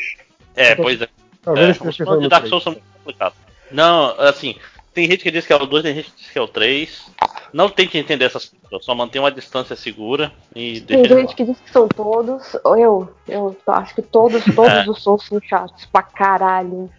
É, 0.55 0.75
pois 0.75 1.01
é. 1.01 1.07
Talvez 1.41 1.67
é, 1.69 1.71
os 1.87 1.97
fãs 1.97 2.19
de 2.21 2.27
Dark. 2.29 2.47
Souls 2.47 2.63
são 2.63 2.73
muito 2.73 2.83
complicados. 2.97 3.37
Não, 3.71 4.19
assim, 4.19 4.55
tem 4.93 5.07
gente 5.09 5.23
que 5.23 5.31
diz 5.31 5.45
que 5.47 5.53
é 5.53 5.55
o 5.55 5.65
2, 5.65 5.83
tem 5.83 5.95
gente 5.95 6.11
que 6.11 6.17
diz 6.21 6.29
que 6.31 6.37
é 6.37 6.41
o 6.41 6.47
3. 6.47 7.05
Não 7.53 7.69
tente 7.69 7.97
entender 7.97 8.25
essas 8.25 8.45
pessoas, 8.47 8.83
só 8.83 8.93
mantenha 8.95 9.21
uma 9.23 9.31
distância 9.31 9.75
segura 9.75 10.31
e 10.55 10.81
Tem 10.81 10.97
deixa 10.97 11.13
ele 11.13 11.21
gente 11.21 11.29
lá. 11.29 11.35
que 11.35 11.45
diz 11.45 11.59
que 11.59 11.69
são 11.71 11.87
todos. 11.87 12.53
Eu, 12.65 13.13
eu 13.27 13.55
acho 13.67 13.95
que 13.95 14.01
todos, 14.01 14.43
todos 14.55 14.73
É. 14.73 14.89
os 14.89 15.01
Souls 15.01 15.25
são 15.25 15.39
chatos 15.41 15.85
pra 15.85 16.01
caralho. 16.03 16.89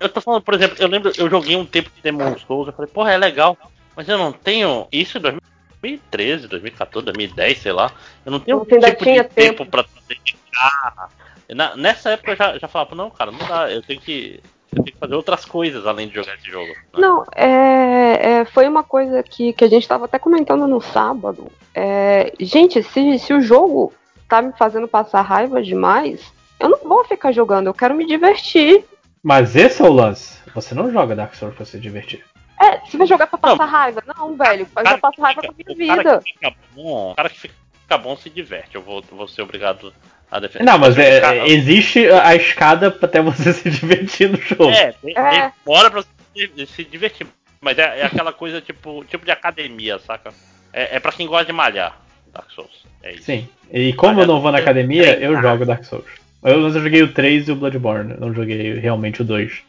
Eu 0.00 0.08
tô 0.08 0.20
falando, 0.20 0.42
por 0.42 0.54
exemplo, 0.54 0.76
eu 0.78 0.88
lembro, 0.88 1.12
eu 1.16 1.28
joguei 1.28 1.56
um 1.56 1.66
tempo 1.66 1.90
de 1.94 2.00
Demon 2.00 2.36
Souls, 2.38 2.68
eu 2.68 2.72
falei, 2.72 2.90
porra, 2.90 3.12
é 3.12 3.18
legal, 3.18 3.56
mas 3.96 4.08
eu 4.08 4.16
não 4.16 4.32
tenho 4.32 4.86
isso 4.92 5.18
em 5.18 5.20
2013, 5.20 6.46
2014, 6.46 7.04
2010, 7.06 7.58
sei 7.58 7.72
lá. 7.72 7.90
Eu 8.24 8.32
não 8.32 8.40
tenho 8.40 8.58
Você 8.58 8.80
tipo 8.90 9.04
tinha 9.04 9.24
de 9.24 9.30
tempo 9.30 9.66
pra 9.66 9.84
dedicar. 10.08 11.10
Na- 11.50 11.76
nessa 11.76 12.10
época 12.10 12.32
eu 12.32 12.36
já, 12.36 12.58
já 12.58 12.68
falava, 12.68 12.94
não, 12.94 13.10
cara, 13.10 13.30
não 13.32 13.38
dá, 13.46 13.70
eu 13.70 13.82
tenho 13.82 14.00
que. 14.00 14.40
Eu 14.70 14.82
tenho 14.84 14.94
que 14.94 15.00
fazer 15.00 15.14
outras 15.14 15.44
coisas 15.46 15.86
além 15.86 16.08
de 16.08 16.14
jogar 16.14 16.34
esse 16.34 16.50
jogo. 16.50 16.68
né? 16.68 16.74
Não, 16.98 17.24
é, 17.34 18.40
é, 18.40 18.44
foi 18.44 18.68
uma 18.68 18.82
coisa 18.84 19.22
que, 19.22 19.52
que 19.54 19.64
a 19.64 19.68
gente 19.68 19.82
estava 19.82 20.04
até 20.04 20.18
comentando 20.18 20.66
no 20.68 20.80
sábado. 20.80 21.50
É, 21.74 22.32
gente, 22.38 22.82
se, 22.82 23.18
se 23.18 23.32
o 23.32 23.40
jogo 23.40 23.94
tá 24.28 24.42
me 24.42 24.52
fazendo 24.52 24.86
passar 24.86 25.22
raiva 25.22 25.62
demais, 25.62 26.20
eu 26.60 26.68
não 26.68 26.78
vou 26.78 27.04
ficar 27.04 27.32
jogando, 27.32 27.66
eu 27.66 27.74
quero 27.74 27.94
me 27.94 28.06
divertir. 28.06 28.84
Mas 29.22 29.54
esse 29.56 29.82
é 29.82 29.84
o 29.84 29.92
lance. 29.92 30.38
Você 30.54 30.74
não 30.74 30.90
joga 30.92 31.14
Dark 31.16 31.34
Souls 31.34 31.54
pra 31.54 31.64
se 31.64 31.78
divertir. 31.78 32.24
É, 32.60 32.78
se 32.86 32.96
vai 32.96 33.06
jogar 33.06 33.26
pra 33.28 33.38
passar 33.38 33.56
Não. 33.58 33.66
raiva, 33.66 34.02
não, 34.06 34.36
velho, 34.36 34.66
eu 34.76 34.84
já 34.84 34.98
passo 34.98 35.20
raiva 35.20 35.40
fica- 35.42 35.54
com 35.54 35.72
a 35.72 35.74
minha 35.76 35.92
o 35.92 35.96
cara 35.96 36.02
vida. 36.02 36.22
que 36.24 36.32
fica 36.32 36.54
bom, 36.74 37.10
o 37.12 37.14
cara 37.14 37.30
que 37.30 37.38
fica 37.40 37.98
bom 37.98 38.16
se 38.16 38.28
diverte. 38.30 38.74
Eu 38.74 38.82
vou, 38.82 39.02
vou 39.12 39.28
ser 39.28 39.42
obrigado 39.42 39.92
a 40.30 40.40
defender. 40.40 40.64
Não, 40.64 40.76
mas 40.78 40.98
é- 40.98 41.20
Cara, 41.20 41.36
é- 41.36 41.48
existe 41.48 42.08
a 42.10 42.34
escada 42.34 42.88
até 43.00 43.20
você 43.22 43.52
se 43.54 43.70
divertir 43.70 44.28
no 44.30 44.38
jogo. 44.40 44.70
É, 44.70 44.92
tem- 44.92 45.14
É. 45.16 45.52
demora 45.64 45.90
pra 45.90 46.02
se, 46.02 46.66
se 46.66 46.84
divertir. 46.84 47.26
Mas 47.60 47.78
é, 47.78 48.00
é 48.00 48.06
aquela 48.06 48.32
coisa 48.32 48.60
tipo, 48.60 49.04
tipo 49.04 49.24
de 49.24 49.30
academia, 49.30 49.98
saca? 50.00 50.32
É, 50.72 50.96
é 50.96 51.00
pra 51.00 51.12
quem 51.12 51.26
gosta 51.26 51.44
de 51.46 51.52
malhar, 51.52 51.96
Dark 52.32 52.50
Souls. 52.50 52.84
É 53.02 53.12
isso. 53.14 53.24
Sim. 53.24 53.48
E 53.72 53.92
como 53.92 54.20
eu 54.20 54.26
não 54.26 54.40
vou 54.40 54.50
na 54.52 54.58
academia, 54.58 55.18
eu 55.18 55.40
jogo 55.40 55.64
Dark 55.64 55.84
Souls. 55.84 56.06
Eu, 56.42 56.60
mas 56.60 56.74
eu 56.76 56.82
joguei 56.82 57.02
o 57.02 57.12
3 57.12 57.48
e 57.48 57.52
o 57.52 57.56
Bloodborne, 57.56 58.14
não 58.18 58.32
joguei 58.32 58.78
realmente 58.78 59.22
o 59.22 59.24
2. 59.24 59.60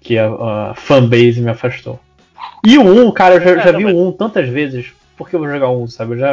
Que 0.00 0.16
a, 0.18 0.28
a 0.70 0.74
fanbase 0.74 1.40
me 1.40 1.50
afastou. 1.50 1.98
E 2.64 2.78
o 2.78 2.82
1, 2.82 3.10
cara, 3.12 3.34
eu 3.36 3.40
já, 3.40 3.50
É, 3.50 3.62
já 3.64 3.72
não, 3.72 3.78
vi 3.78 3.84
mas- 3.86 3.94
o 3.94 4.08
1 4.08 4.12
tantas 4.12 4.48
vezes. 4.48 4.92
Por 5.16 5.28
que 5.28 5.34
eu 5.34 5.40
vou 5.40 5.48
jogar 5.50 5.70
um, 5.70 5.86
sabe? 5.88 6.12
Eu 6.14 6.18
já, 6.18 6.32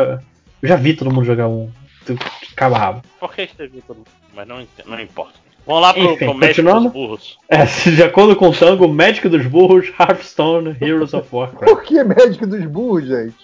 eu 0.62 0.68
já 0.70 0.76
vi 0.76 0.94
todo 0.94 1.12
mundo 1.12 1.26
jogar 1.26 1.48
um. 1.48 1.72
Tu- 2.06 2.18
Caba 2.56 2.78
rabo. 2.78 3.02
Por 3.20 3.34
que 3.34 3.48
você 3.48 3.68
viu 3.68 3.82
todo 3.88 3.98
mundo? 3.98 4.08
Mas 4.36 4.48
não, 4.48 4.66
não 4.86 5.00
importa. 5.00 5.34
Vamos 5.66 5.82
lá 5.82 5.94
pro, 5.94 6.04
Enfim, 6.04 6.26
pro 6.26 6.34
médico 6.36 6.62
continuando? 6.62 6.84
dos 6.84 6.94
burros. 6.94 7.38
É, 7.50 7.66
de 7.90 8.04
acordo 8.04 8.36
com 8.36 8.50
o 8.50 8.54
Tango, 8.54 8.88
Magic 8.88 9.28
dos 9.28 9.48
Burros, 9.48 9.88
Hearthstone, 10.00 10.78
Heroes 10.80 11.14
of 11.16 11.28
Warcraft. 11.36 11.66
Por 11.66 11.82
que 11.84 12.04
médico 12.04 12.46
dos 12.46 12.64
burros, 12.66 13.08
gente? 13.08 13.36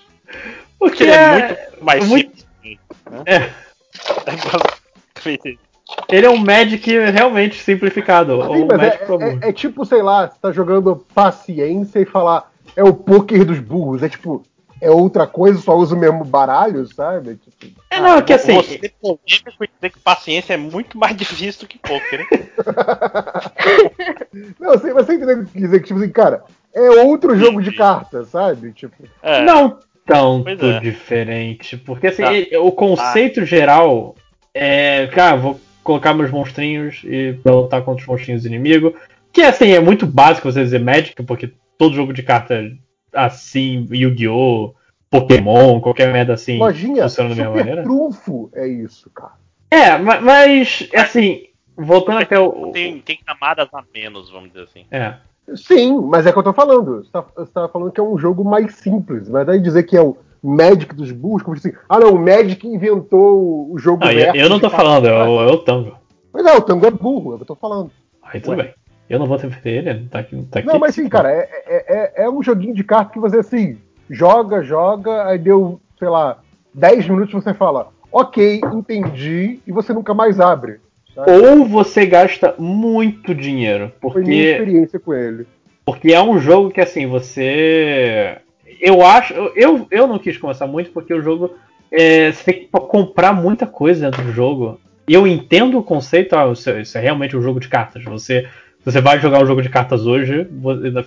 Porque 0.78 0.98
Porque 0.98 1.04
ele 1.04 1.12
é 1.12 1.16
é, 1.16 1.48
muito 1.48 1.84
mais 1.86 2.08
muito- 2.08 2.32
simples. 2.62 2.80
é, 3.26 3.36
É 4.28 4.36
basicamente 4.36 5.60
ele 6.10 6.26
é 6.26 6.30
um 6.30 6.38
Magic 6.38 6.90
realmente 7.12 7.62
simplificado. 7.62 8.38
ou 8.40 8.56
Sim, 8.56 8.64
um 8.64 8.68
mas 8.68 8.80
é, 8.80 8.84
Magic 8.86 9.06
burro. 9.06 9.24
é- 9.24 9.50
é 9.50 9.54
tipo, 9.54 9.86
sei 9.86 10.02
lá, 10.02 10.28
você 10.28 10.36
tá 10.42 10.52
jogando 10.52 10.96
paciência 11.14 12.00
e 12.00 12.06
falar 12.06 12.50
é 12.76 12.84
o 12.84 12.94
poker 12.94 13.46
dos 13.46 13.60
burros. 13.60 14.02
É 14.04 14.10
tipo, 14.10 14.44
é 14.80 14.90
outra 14.90 15.28
coisa, 15.28 15.60
só 15.62 15.76
usa 15.76 15.96
o 15.96 16.00
mesmo 16.00 16.24
baralho, 16.26 16.86
sabe? 16.94 17.36
Tipo, 17.36 17.82
É, 17.90 18.00
não, 18.00 18.18
é 18.18 18.22
que 18.22 18.34
assim. 18.34 18.56
Você 18.56 18.76
é 18.84 18.90
polêmico 19.02 19.64
e 19.64 19.68
dizer 19.68 19.90
que 19.92 20.00
paciência 20.00 20.54
é 20.54 20.58
muito 20.58 20.98
mais 20.98 21.14
difícil 21.18 21.62
do 21.62 21.68
que 21.68 21.78
poker, 21.78 22.20
né? 22.20 22.26
Não, 24.60 24.72
você, 24.72 24.94
você 24.94 25.14
entendeu 25.14 25.40
o 25.40 25.46
que 25.46 25.60
dizer? 25.60 25.80
Que, 25.82 25.88
tipo 25.88 26.00
assim, 26.00 26.10
cara, 26.10 26.44
é 26.74 26.90
outro 27.04 27.36
jogo 27.38 27.62
de 27.62 27.72
cartas, 27.72 28.30
sabe? 28.30 28.72
Tipo, 28.72 28.96
É. 29.22 29.42
Não 29.44 29.78
tanto 30.06 30.66
é. 30.66 30.80
diferente. 30.80 31.78
Porque 31.78 32.08
assim, 32.08 32.24
Tá. 32.24 32.60
o 32.60 32.72
conceito 32.72 33.46
geral 33.46 34.16
é. 34.54 35.08
Cara, 35.08 35.38
vou 35.38 35.60
colocar 35.84 36.14
meus 36.14 36.32
monstrinhos 36.32 37.02
e 37.04 37.34
pra 37.44 37.54
lutar 37.54 37.82
contra 37.84 38.02
os 38.02 38.08
monstrinhos 38.08 38.46
inimigos. 38.46 38.94
Que 39.34 39.42
assim, 39.42 39.72
é 39.72 39.80
muito 39.80 40.06
básico 40.06 40.52
você 40.52 40.64
dizer 40.64 40.80
Magic, 40.80 41.22
porque 41.24 41.54
todo 41.78 41.96
jogo 41.96 42.14
de 42.14 42.24
carta 42.24 42.70
assim, 43.14 43.88
Yu-Gi-Oh!, 43.92 44.74
Pokémon, 45.10 45.82
qualquer 45.82 46.12
merda 46.12 46.34
assim, 46.34 46.58
Lojinha, 46.58 47.04
funciona 47.04 47.30
da 47.30 47.36
mesma 47.36 47.56
maneira. 47.56 47.84
trunfo 47.84 48.50
é 48.54 48.68
isso, 48.68 49.10
cara. 49.10 49.34
É, 49.70 49.98
ma- 49.98 50.22
mas, 50.22 50.88
assim, 50.96 51.48
voltando 51.76 52.20
até 52.20 52.40
o. 52.40 52.72
Tem, 52.72 53.00
tem 53.00 53.20
camadas 53.26 53.68
a 53.74 53.84
menos, 53.94 54.30
vamos 54.30 54.50
dizer 54.52 54.64
assim. 54.64 54.86
É. 54.92 55.16
Sim, 55.56 56.00
mas 56.02 56.26
é 56.26 56.30
o 56.30 56.34
que 56.34 56.40
eu 56.40 56.44
tô 56.44 56.54
falando. 56.54 57.04
Você 57.04 57.12
tá, 57.12 57.26
você 57.36 57.52
tá 57.52 57.68
falando 57.68 57.92
que 57.92 58.00
é 58.00 58.04
um 58.04 58.18
jogo 58.18 58.44
mais 58.44 58.76
simples, 58.76 59.28
mas 59.28 59.48
aí 59.50 59.60
dizer 59.60 59.84
que 59.84 59.98
é 59.98 60.02
o 60.02 60.16
Magic 60.44 60.96
dos 60.96 61.12
burros, 61.12 61.44
como 61.44 61.56
assim, 61.56 61.72
ah 61.88 62.00
não, 62.00 62.14
o 62.16 62.20
Magic 62.20 62.66
inventou 62.68 63.72
o 63.72 63.78
jogo 63.78 64.04
Não, 64.04 64.12
eu, 64.12 64.34
eu 64.34 64.50
não 64.50 64.60
tô 64.60 64.70
falando, 64.70 65.08
é 65.08 65.24
o, 65.24 65.42
é 65.42 65.52
o 65.52 65.58
Tango. 65.60 65.96
Mas 66.34 66.46
é, 66.46 66.56
o 66.56 66.62
Tango 66.62 66.86
é 66.86 66.92
burro, 66.92 67.34
é 67.38 67.42
eu 67.42 67.46
tô 67.46 67.56
falando. 67.56 67.92
Aí 68.24 68.40
tudo 68.40 68.58
Ué. 68.58 68.64
bem. 68.64 68.74
Eu 69.10 69.20
não 69.20 69.26
vou 69.28 69.38
defender 69.38 69.88
ele, 69.88 70.08
tá 70.08 70.20
aqui. 70.20 70.42
Tá 70.50 70.60
aqui 70.60 70.68
Não, 70.68 70.80
mas 70.80 70.96
sim, 70.96 71.08
cara, 71.10 71.30
é, 71.32 71.50
é, 71.68 71.96
é- 72.22 72.24
é 72.24 72.30
um 72.30 72.42
joguinho 72.42 72.74
de 72.74 72.84
carta 72.84 73.12
que 73.12 73.20
você 73.20 73.40
assim, 73.40 73.78
joga, 74.10 74.64
joga, 74.64 75.26
aí 75.28 75.38
deu, 75.38 75.80
sei 76.00 76.08
lá, 76.08 76.40
10 76.74 77.10
minutos 77.10 77.34
você 77.34 77.54
fala, 77.54 77.90
ok, 78.12 78.62
entendi, 78.74 79.60
e 79.68 79.72
você 79.72 79.92
nunca 79.94 80.14
mais 80.14 80.40
abre. 80.40 80.80
sabe? 81.14 81.30
Ou 81.32 81.66
você 81.66 82.06
gasta 82.06 82.56
muito 82.58 83.36
dinheiro, 83.36 83.92
Foi 84.02 84.24
minha 84.24 84.24
porque, 84.24 84.52
experiência 84.52 85.00
com 85.00 85.14
ele. 85.14 85.46
porque 85.86 86.14
é 86.14 86.22
um 86.22 86.40
jogo 86.40 86.72
que 86.72 86.80
assim, 86.80 87.06
você. 87.06 88.38
Eu 88.82 89.06
acho. 89.06 89.34
Eu, 89.56 89.88
eu 89.92 90.08
não 90.08 90.18
quis 90.18 90.38
começar 90.38 90.66
muito 90.68 90.92
porque 90.92 91.14
o 91.14 91.22
jogo. 91.22 91.56
é, 91.92 92.32
você 92.32 92.44
tem 92.52 92.64
que 92.64 92.70
comprar 92.72 93.34
muita 93.34 93.68
coisa 93.68 94.10
dentro 94.10 94.26
do 94.26 94.34
jogo. 94.34 94.80
E 95.08 95.14
eu 95.14 95.28
entendo 95.28 95.78
o 95.78 95.84
conceito, 95.84 96.36
ah, 96.36 96.52
isso, 96.52 96.70
isso 96.80 96.98
é 96.98 97.02
realmente 97.02 97.36
um 97.36 97.42
jogo 97.42 97.60
de 97.60 97.68
cartas. 97.68 98.04
Você, 98.06 98.48
você 98.84 99.02
vai 99.02 99.20
jogar 99.20 99.44
um 99.44 99.46
jogo 99.46 99.62
de 99.62 99.70
cartas 99.70 100.06
hoje, 100.06 100.48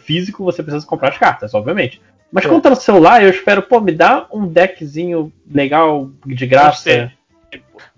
físico 0.02 0.44
você 0.44 0.62
precisa 0.62 0.86
comprar 0.86 1.08
as 1.08 1.18
cartas, 1.18 1.54
obviamente. 1.54 2.00
Mas 2.30 2.44
É. 2.44 2.48
quando 2.48 2.62
tá 2.62 2.70
no 2.70 2.76
celular, 2.76 3.22
eu 3.22 3.30
espero, 3.30 3.62
pô, 3.62 3.80
me 3.80 3.92
dá 3.92 4.26
um 4.32 4.46
deckzinho 4.46 5.32
legal, 5.50 6.10
de 6.26 6.46
graça. 6.46 7.12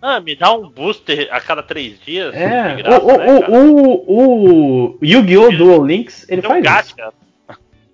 Ah, 0.00 0.20
me 0.20 0.36
dá 0.36 0.52
um 0.52 0.68
booster 0.68 1.26
a 1.30 1.40
cada 1.40 1.62
três 1.62 1.98
dias. 1.98 2.34
É, 2.34 2.76
de 2.76 2.82
graça, 2.82 3.02
o, 3.02 3.18
né, 3.18 3.40
cara? 3.40 3.52
o, 3.52 4.04
o, 4.06 4.96
o 4.96 4.98
Yu-Gi-Oh! 5.02 5.50
Duel 5.50 5.84
Links, 5.84 6.26
ele 6.28 6.42
Tem 6.42 6.50
um 6.50 6.62
faz 6.62 6.86
isso. 6.86 6.94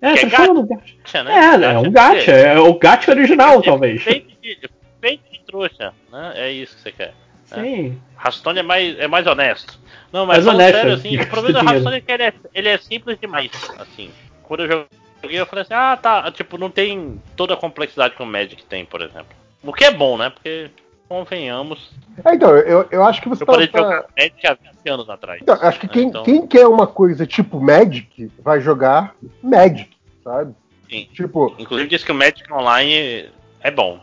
Gacha, 0.03 0.25
É, 0.25 0.29
que 0.29 0.35
é 0.35 0.47
no 0.47 0.63
gacha. 0.63 0.93
gacha, 1.03 1.23
né? 1.23 1.33
É, 1.33 1.73
é 1.73 1.77
um 1.79 1.91
gacha, 1.91 2.31
é 2.31 2.59
o 2.59 2.73
gacha 2.77 3.11
original, 3.11 3.61
talvez. 3.61 4.01
Feito 4.03 4.27
de, 4.41 4.59
feito 5.01 5.23
de 5.31 5.39
trouxa, 5.45 5.93
né? 6.11 6.33
É 6.35 6.51
isso 6.51 6.75
que 6.75 6.81
você 6.81 6.91
quer. 6.91 7.13
Sim. 7.45 7.99
Rastone 8.15 8.59
é 8.59 8.63
mais, 8.63 8.99
é 8.99 9.07
mais 9.07 9.27
honesto. 9.27 9.79
Não, 10.11 10.25
mas 10.25 10.45
Mais 10.45 10.45
falando 10.45 10.61
honesto, 10.61 10.75
sério, 10.75 10.93
assim, 10.93 11.17
o 11.21 11.27
problema 11.27 11.59
do 11.59 11.65
Rastone 11.65 11.97
é 11.97 12.01
que 12.01 12.11
ele 12.11 12.23
é, 12.23 12.33
ele 12.53 12.69
é 12.69 12.77
simples 12.77 13.17
demais, 13.19 13.51
assim. 13.79 14.09
Quando 14.43 14.63
eu 14.63 14.87
joguei, 15.21 15.39
eu 15.39 15.45
falei 15.45 15.61
assim, 15.63 15.73
ah, 15.73 15.97
tá, 16.01 16.31
tipo, 16.31 16.57
não 16.57 16.69
tem 16.69 17.21
toda 17.35 17.53
a 17.53 17.57
complexidade 17.57 18.15
que 18.15 18.23
o 18.23 18.25
Magic 18.25 18.63
tem, 18.65 18.85
por 18.85 19.01
exemplo. 19.01 19.27
O 19.63 19.71
que 19.73 19.85
é 19.85 19.91
bom, 19.91 20.17
né? 20.17 20.29
Porque, 20.29 20.69
convenhamos, 21.09 21.91
É, 22.23 22.33
então, 22.35 22.55
eu, 22.57 22.87
eu 22.91 23.03
acho 23.03 23.21
que 23.21 23.29
você 23.29 23.43
eu 23.43 23.47
tá, 23.47 23.53
parei 23.53 23.67
de 23.67 23.73
jogar 23.77 24.05
Magic 24.17 24.47
há 24.47 24.53
20 24.53 24.89
anos 24.89 25.09
atrás. 25.09 25.39
Então, 25.41 25.57
acho 25.61 25.79
que 25.79 25.87
quem, 25.87 26.07
Então- 26.07 26.23
quem 26.23 26.45
quer 26.47 26.67
uma 26.67 26.87
coisa 26.87 27.25
tipo 27.25 27.59
Magic 27.59 28.31
vai 28.39 28.59
jogar 28.61 29.15
Magic, 29.41 29.89
sabe? 30.23 30.53
Sim. 30.89 31.07
Tipo, 31.13 31.55
Inclusive 31.57 31.89
disse 31.89 32.05
que 32.05 32.11
o 32.11 32.15
Magic 32.15 32.51
Online 32.51 33.29
é 33.61 33.71
bom. 33.71 33.99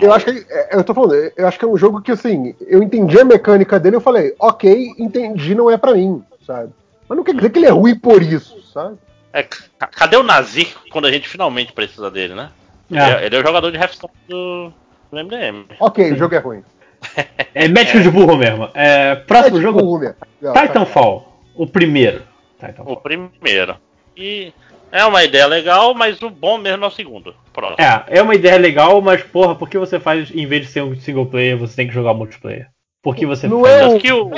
eu 0.00 0.12
acho 0.12 0.26
que. 0.26 0.46
é, 0.50 0.76
Eu 0.76 0.84
tô 0.84 0.94
falando, 0.94 1.14
eu 1.36 1.46
acho 1.48 1.58
que 1.58 1.64
é 1.64 1.68
um 1.68 1.76
jogo 1.76 2.00
que 2.00 2.12
assim, 2.12 2.54
eu 2.66 2.82
entendi 2.82 3.18
a 3.18 3.24
mecânica 3.24 3.78
dele, 3.80 3.96
eu 3.96 4.00
falei, 4.00 4.34
ok, 4.38 4.92
entendi, 4.98 5.54
não 5.54 5.70
é 5.70 5.76
pra 5.76 5.94
mim, 5.94 6.22
sabe? 6.46 6.72
Mas 7.08 7.16
não 7.16 7.24
quer 7.24 7.34
dizer 7.34 7.50
que 7.50 7.58
ele 7.58 7.66
é 7.66 7.70
ruim 7.70 7.96
por 7.98 8.22
isso, 8.22 8.60
sabe? 8.72 8.96
É, 9.32 9.42
ca- 9.42 9.86
cadê 9.86 10.16
o 10.16 10.22
Nazir 10.22 10.68
quando 10.90 11.06
a 11.06 11.10
gente 11.12 11.28
finalmente 11.28 11.72
precisa 11.72 12.10
dele, 12.10 12.34
né? 12.34 12.50
Ele, 12.90 13.00
É, 13.00 13.10
é, 13.22 13.26
ele 13.26 13.36
é 13.36 13.40
o 13.40 13.46
jogador 13.46 13.70
de 13.70 13.78
Hearthstone 13.78 14.12
do, 14.28 14.72
do 15.12 15.18
MDM. 15.24 15.66
Ok, 15.78 16.12
o 16.12 16.16
jogo 16.16 16.34
é 16.34 16.38
ruim. 16.38 16.62
é 17.54 17.68
médico 17.68 18.00
de 18.00 18.10
burro 18.10 18.36
mesmo. 18.36 18.68
É, 18.74 19.14
próximo 19.14 19.60
jogo. 19.60 20.00
Não, 20.40 20.52
tá. 20.54 20.66
Titanfall. 20.66 21.40
O 21.54 21.66
primeiro. 21.66 22.22
O 22.60 22.66
Titanfall. 22.66 22.96
primeiro. 22.98 23.76
E 24.16 24.52
é 24.90 25.04
uma 25.04 25.22
ideia 25.22 25.46
legal, 25.46 25.92
mas 25.94 26.20
o 26.22 26.30
bom 26.30 26.56
mesmo 26.58 26.84
é 26.84 26.88
o 26.88 26.90
segundo. 26.90 27.34
Próximo. 27.52 27.76
É, 27.78 28.04
é 28.18 28.22
uma 28.22 28.34
ideia 28.34 28.56
legal, 28.56 29.00
mas 29.02 29.22
porra, 29.22 29.54
por 29.54 29.68
que 29.68 29.76
você 29.78 30.00
faz, 30.00 30.30
em 30.34 30.46
vez 30.46 30.62
de 30.66 30.68
ser 30.72 30.82
um 30.82 30.96
single 30.98 31.26
player, 31.26 31.58
você 31.58 31.76
tem 31.76 31.86
que 31.88 31.92
jogar 31.94 32.14
multiplayer? 32.14 32.68
Por 33.02 33.14
que 33.14 33.26
você 33.26 33.48
Não 33.48 33.62
faz 33.62 33.82
é 33.82 33.86
o- 33.86 33.98
que 33.98 34.12
o. 34.12 34.30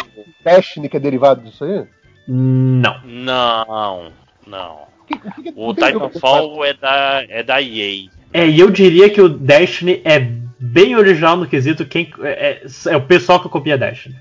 Destiny 0.45 0.89
que 0.89 0.97
é 0.97 1.01
derivado 1.01 1.43
disso 1.43 1.65
aí? 1.65 1.85
Não. 2.27 3.01
Não, 3.05 4.13
não. 4.47 4.79
Que- 5.07 5.19
que- 5.19 5.43
que- 5.43 5.53
O 5.55 5.75
Titanfall 5.75 6.65
é 6.65 6.73
da, 6.73 7.25
é 7.29 7.43
da 7.43 7.61
EA. 7.61 8.09
É, 8.33 8.47
e 8.49 8.59
eu 8.59 8.71
diria 8.71 9.11
que 9.11 9.21
o 9.21 9.29
Destiny 9.29 10.01
é 10.05 10.19
bem 10.59 10.97
original 10.97 11.37
no 11.37 11.47
quesito 11.47 11.85
quem 11.87 12.13
é, 12.23 12.63
é- 12.63 12.93
é 12.93 12.97
o 12.97 13.03
pessoal 13.07 13.41
que 13.41 13.49
copia 13.49 13.77
Destiny. 13.79 14.15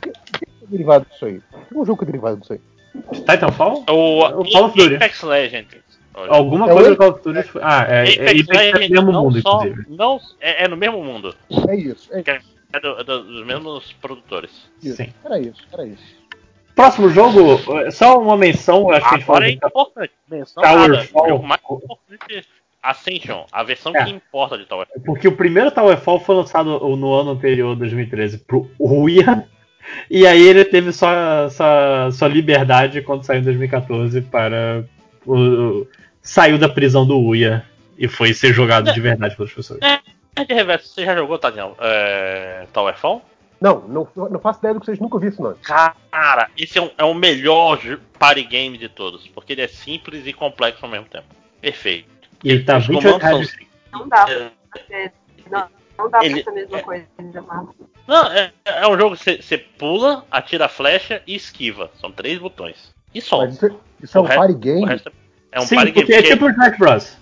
que 0.00 0.08
é 0.64 0.66
derivado 0.68 1.06
disso 1.10 1.24
aí. 1.26 1.40
Tem 1.68 1.78
um 1.78 1.84
jogo 1.84 1.98
que 1.98 2.04
é 2.04 2.06
derivado 2.06 2.36
disso 2.38 2.52
aí. 2.54 2.60
Titanfall? 3.26 3.84
O, 3.88 4.20
O 4.40 4.50
Call 4.50 4.64
of 4.66 4.76
Duty. 4.78 4.96
Apex 4.96 5.22
Legends. 5.22 5.84
Alguma 6.14 6.70
É 6.70 6.72
coisa 6.72 6.88
o- 6.90 6.92
do 6.92 6.96
Call 6.96 7.08
of 7.10 7.22
Duty. 7.22 7.42
foi- 7.48 7.60
Ah, 7.64 7.84
é, 7.88 8.04
é, 8.14 8.30
Apex 8.30 8.48
é 8.48 8.52
Legends 8.52 8.88
no 8.88 8.94
mesmo 8.96 9.12
não 9.12 9.24
mundo, 9.24 9.40
só, 9.42 9.64
inclusive. 9.66 9.86
não, 9.96 10.20
é, 10.40 10.64
é 10.64 10.68
no 10.68 10.76
mesmo 10.76 11.02
mundo. 11.02 11.34
É 11.68 11.74
isso, 11.76 12.08
é 12.12 12.20
É 12.72 12.80
do- 12.80 12.98
é 13.00 13.04
do- 13.04 13.22
dos 13.24 13.46
mesmos 13.46 13.92
produtores. 13.94 14.50
isso. 14.82 14.96
Sim. 14.96 15.12
Era 15.24 15.38
isso, 15.40 15.62
era 15.72 15.86
isso. 15.86 16.24
Próximo 16.74 17.08
jogo, 17.08 17.60
só 17.92 18.18
uma 18.20 18.36
menção, 18.36 18.90
acho 18.90 19.08
que 19.08 19.14
a 19.14 19.18
gente 19.18 19.22
Agora 19.30 19.48
é 19.48 19.56
falou. 19.58 19.70
importante. 19.86 20.12
Menção 20.28 20.62
Tower 20.62 20.88
nada. 20.90 21.04
Fall. 21.04 21.36
O 21.36 21.42
mais 21.44 21.60
importante 21.62 22.48
Ascension, 22.90 23.44
a 23.50 23.62
versão 23.62 23.94
É. 23.96 24.04
que 24.04 24.10
importa 24.10 24.58
de 24.58 24.66
Tower. 24.66 24.86
Porque 25.04 25.26
o 25.26 25.36
primeiro 25.36 25.70
Towerfall 25.70 26.20
foi 26.20 26.36
lançado 26.36 26.78
no 26.96 27.14
ano 27.14 27.30
anterior, 27.30 27.74
2013, 27.74 28.38
pro 28.38 28.70
Uia. 28.78 29.46
E 30.10 30.26
aí 30.26 30.42
ele 30.46 30.64
teve 30.64 30.92
sua, 30.92 31.48
sua, 31.50 32.10
sua 32.12 32.28
liberdade 32.28 33.02
quando 33.02 33.22
saiu 33.24 33.40
em 33.40 33.44
2014 33.44 34.20
para. 34.22 34.84
O, 35.26 35.34
o- 35.36 35.88
saiu 36.22 36.56
da 36.58 36.68
prisão 36.68 37.06
do 37.06 37.18
Uia 37.18 37.64
e 37.98 38.08
foi 38.08 38.32
ser 38.32 38.52
jogado 38.52 38.92
de 38.92 39.00
verdade 39.00 39.36
pelas 39.36 39.52
pessoas. 39.52 39.78
É 40.36 40.44
de 40.44 40.52
reverso, 40.54 40.88
você 40.88 41.04
já 41.04 41.14
jogou, 41.14 41.38
Tadinho? 41.38 41.76
É, 41.80 42.66
Towerfall? 42.72 43.22
Não, 43.60 43.80
não, 43.86 44.08
não 44.30 44.40
faço 44.40 44.58
ideia 44.58 44.74
do 44.74 44.80
que 44.80 44.86
vocês 44.86 44.98
nunca 44.98 45.18
viram 45.18 45.32
isso, 45.32 45.42
não. 45.42 45.54
Cara, 45.62 46.48
esse 46.58 46.76
é, 46.78 46.82
um- 46.82 46.90
é 46.98 47.04
o 47.04 47.14
melhor 47.14 47.78
party 48.18 48.42
game 48.42 48.76
de 48.76 48.88
todos, 48.88 49.28
porque 49.28 49.52
ele 49.52 49.62
é 49.62 49.68
simples 49.68 50.26
e 50.26 50.32
complexo 50.32 50.84
ao 50.84 50.90
mesmo 50.90 51.06
tempo. 51.06 51.26
Perfeito. 51.60 52.08
E 52.44 52.50
ele 52.50 52.62
tá 52.64 52.76
Os 52.78 52.86
28 52.86 53.18
comandos 53.20 53.50
reais. 53.50 53.68
Não 53.92 54.08
dá 54.08 54.24
pra 54.24 54.82
ser. 54.86 55.12
Não, 55.50 55.68
não 55.98 56.10
dá 56.10 56.24
Ele- 56.24 56.42
pra 56.42 56.52
ser 56.52 56.58
a 56.58 56.62
mesma 56.62 56.78
é. 56.78 56.82
coisa. 56.82 57.06
Não, 58.06 58.26
é, 58.32 58.52
é 58.66 58.86
um 58.88 58.98
jogo 58.98 59.16
que 59.16 59.42
você- 59.42 59.58
pula, 59.58 60.24
atira 60.30 60.66
a 60.66 60.68
flecha 60.68 61.22
e 61.26 61.34
esquiva. 61.34 61.90
São 62.00 62.12
três 62.12 62.38
botões. 62.38 62.94
E 63.14 63.20
só. 63.20 63.44
Isso, 63.46 63.64
é- 63.66 63.70
isso 64.02 64.18
é 64.18 64.20
O 64.20 64.24
um 64.24 64.26
resto- 64.26 64.38
party 64.40 64.54
game? 64.54 64.84
resto 64.86 65.12
é 65.52 65.60
um 65.60 65.62
Sim, 65.66 65.76
party 65.76 65.90
game. 65.92 66.06
porque 66.06 66.18
é 66.18 66.22
tipo 66.22 66.50
Smash 66.50 66.78
Bros. 66.78 67.16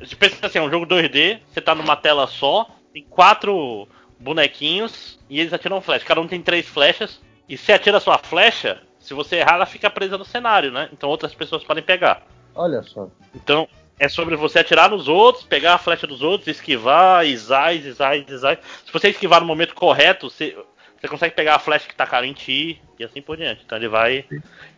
Você 0.00 0.16
pensa 0.16 0.46
assim, 0.46 0.58
é 0.58 0.62
um 0.62 0.70
jogo 0.70 0.86
2D, 0.86 1.40
você 1.50 1.60
tá 1.60 1.74
numa 1.74 1.96
tela 1.96 2.26
só, 2.26 2.68
tem 2.92 3.02
quatro 3.04 3.88
bonequinhos 4.20 5.18
e 5.28 5.40
eles 5.40 5.52
atiram 5.52 5.80
flecha. 5.80 6.04
Cada 6.04 6.20
um 6.20 6.28
tem 6.28 6.40
três 6.42 6.66
flechas. 6.68 7.20
E 7.48 7.56
se 7.56 7.72
atira 7.72 7.96
a 7.96 8.00
sua 8.00 8.18
flecha, 8.18 8.82
se 8.98 9.14
você 9.14 9.36
errar, 9.36 9.54
ela 9.54 9.66
fica 9.66 9.88
presa 9.88 10.18
no 10.18 10.24
cenário, 10.24 10.70
né? 10.70 10.88
Então 10.92 11.08
outras 11.08 11.34
pessoas 11.34 11.64
podem 11.64 11.82
pegar. 11.82 12.22
Olha 12.54 12.82
só. 12.82 13.08
Então 13.34 13.66
é 13.98 14.08
sobre 14.08 14.36
você 14.36 14.60
atirar 14.60 14.90
nos 14.90 15.08
outros, 15.08 15.44
pegar 15.44 15.74
a 15.74 15.78
flecha 15.78 16.06
dos 16.06 16.22
outros, 16.22 16.48
esquivar, 16.48 17.26
isar, 17.26 17.74
isar, 17.74 18.16
isar. 18.16 18.58
Se 18.84 18.92
você 18.92 19.08
esquivar 19.08 19.40
no 19.40 19.46
momento 19.46 19.74
correto, 19.74 20.30
você, 20.30 20.56
você 20.98 21.08
consegue 21.08 21.34
pegar 21.34 21.56
a 21.56 21.58
flecha 21.58 21.88
que 21.88 21.94
tacaram 21.94 22.26
em 22.26 22.32
ti 22.32 22.80
e 22.98 23.04
assim 23.04 23.20
por 23.20 23.36
diante. 23.36 23.62
Então 23.64 23.76
ele 23.76 23.88
vai. 23.88 24.24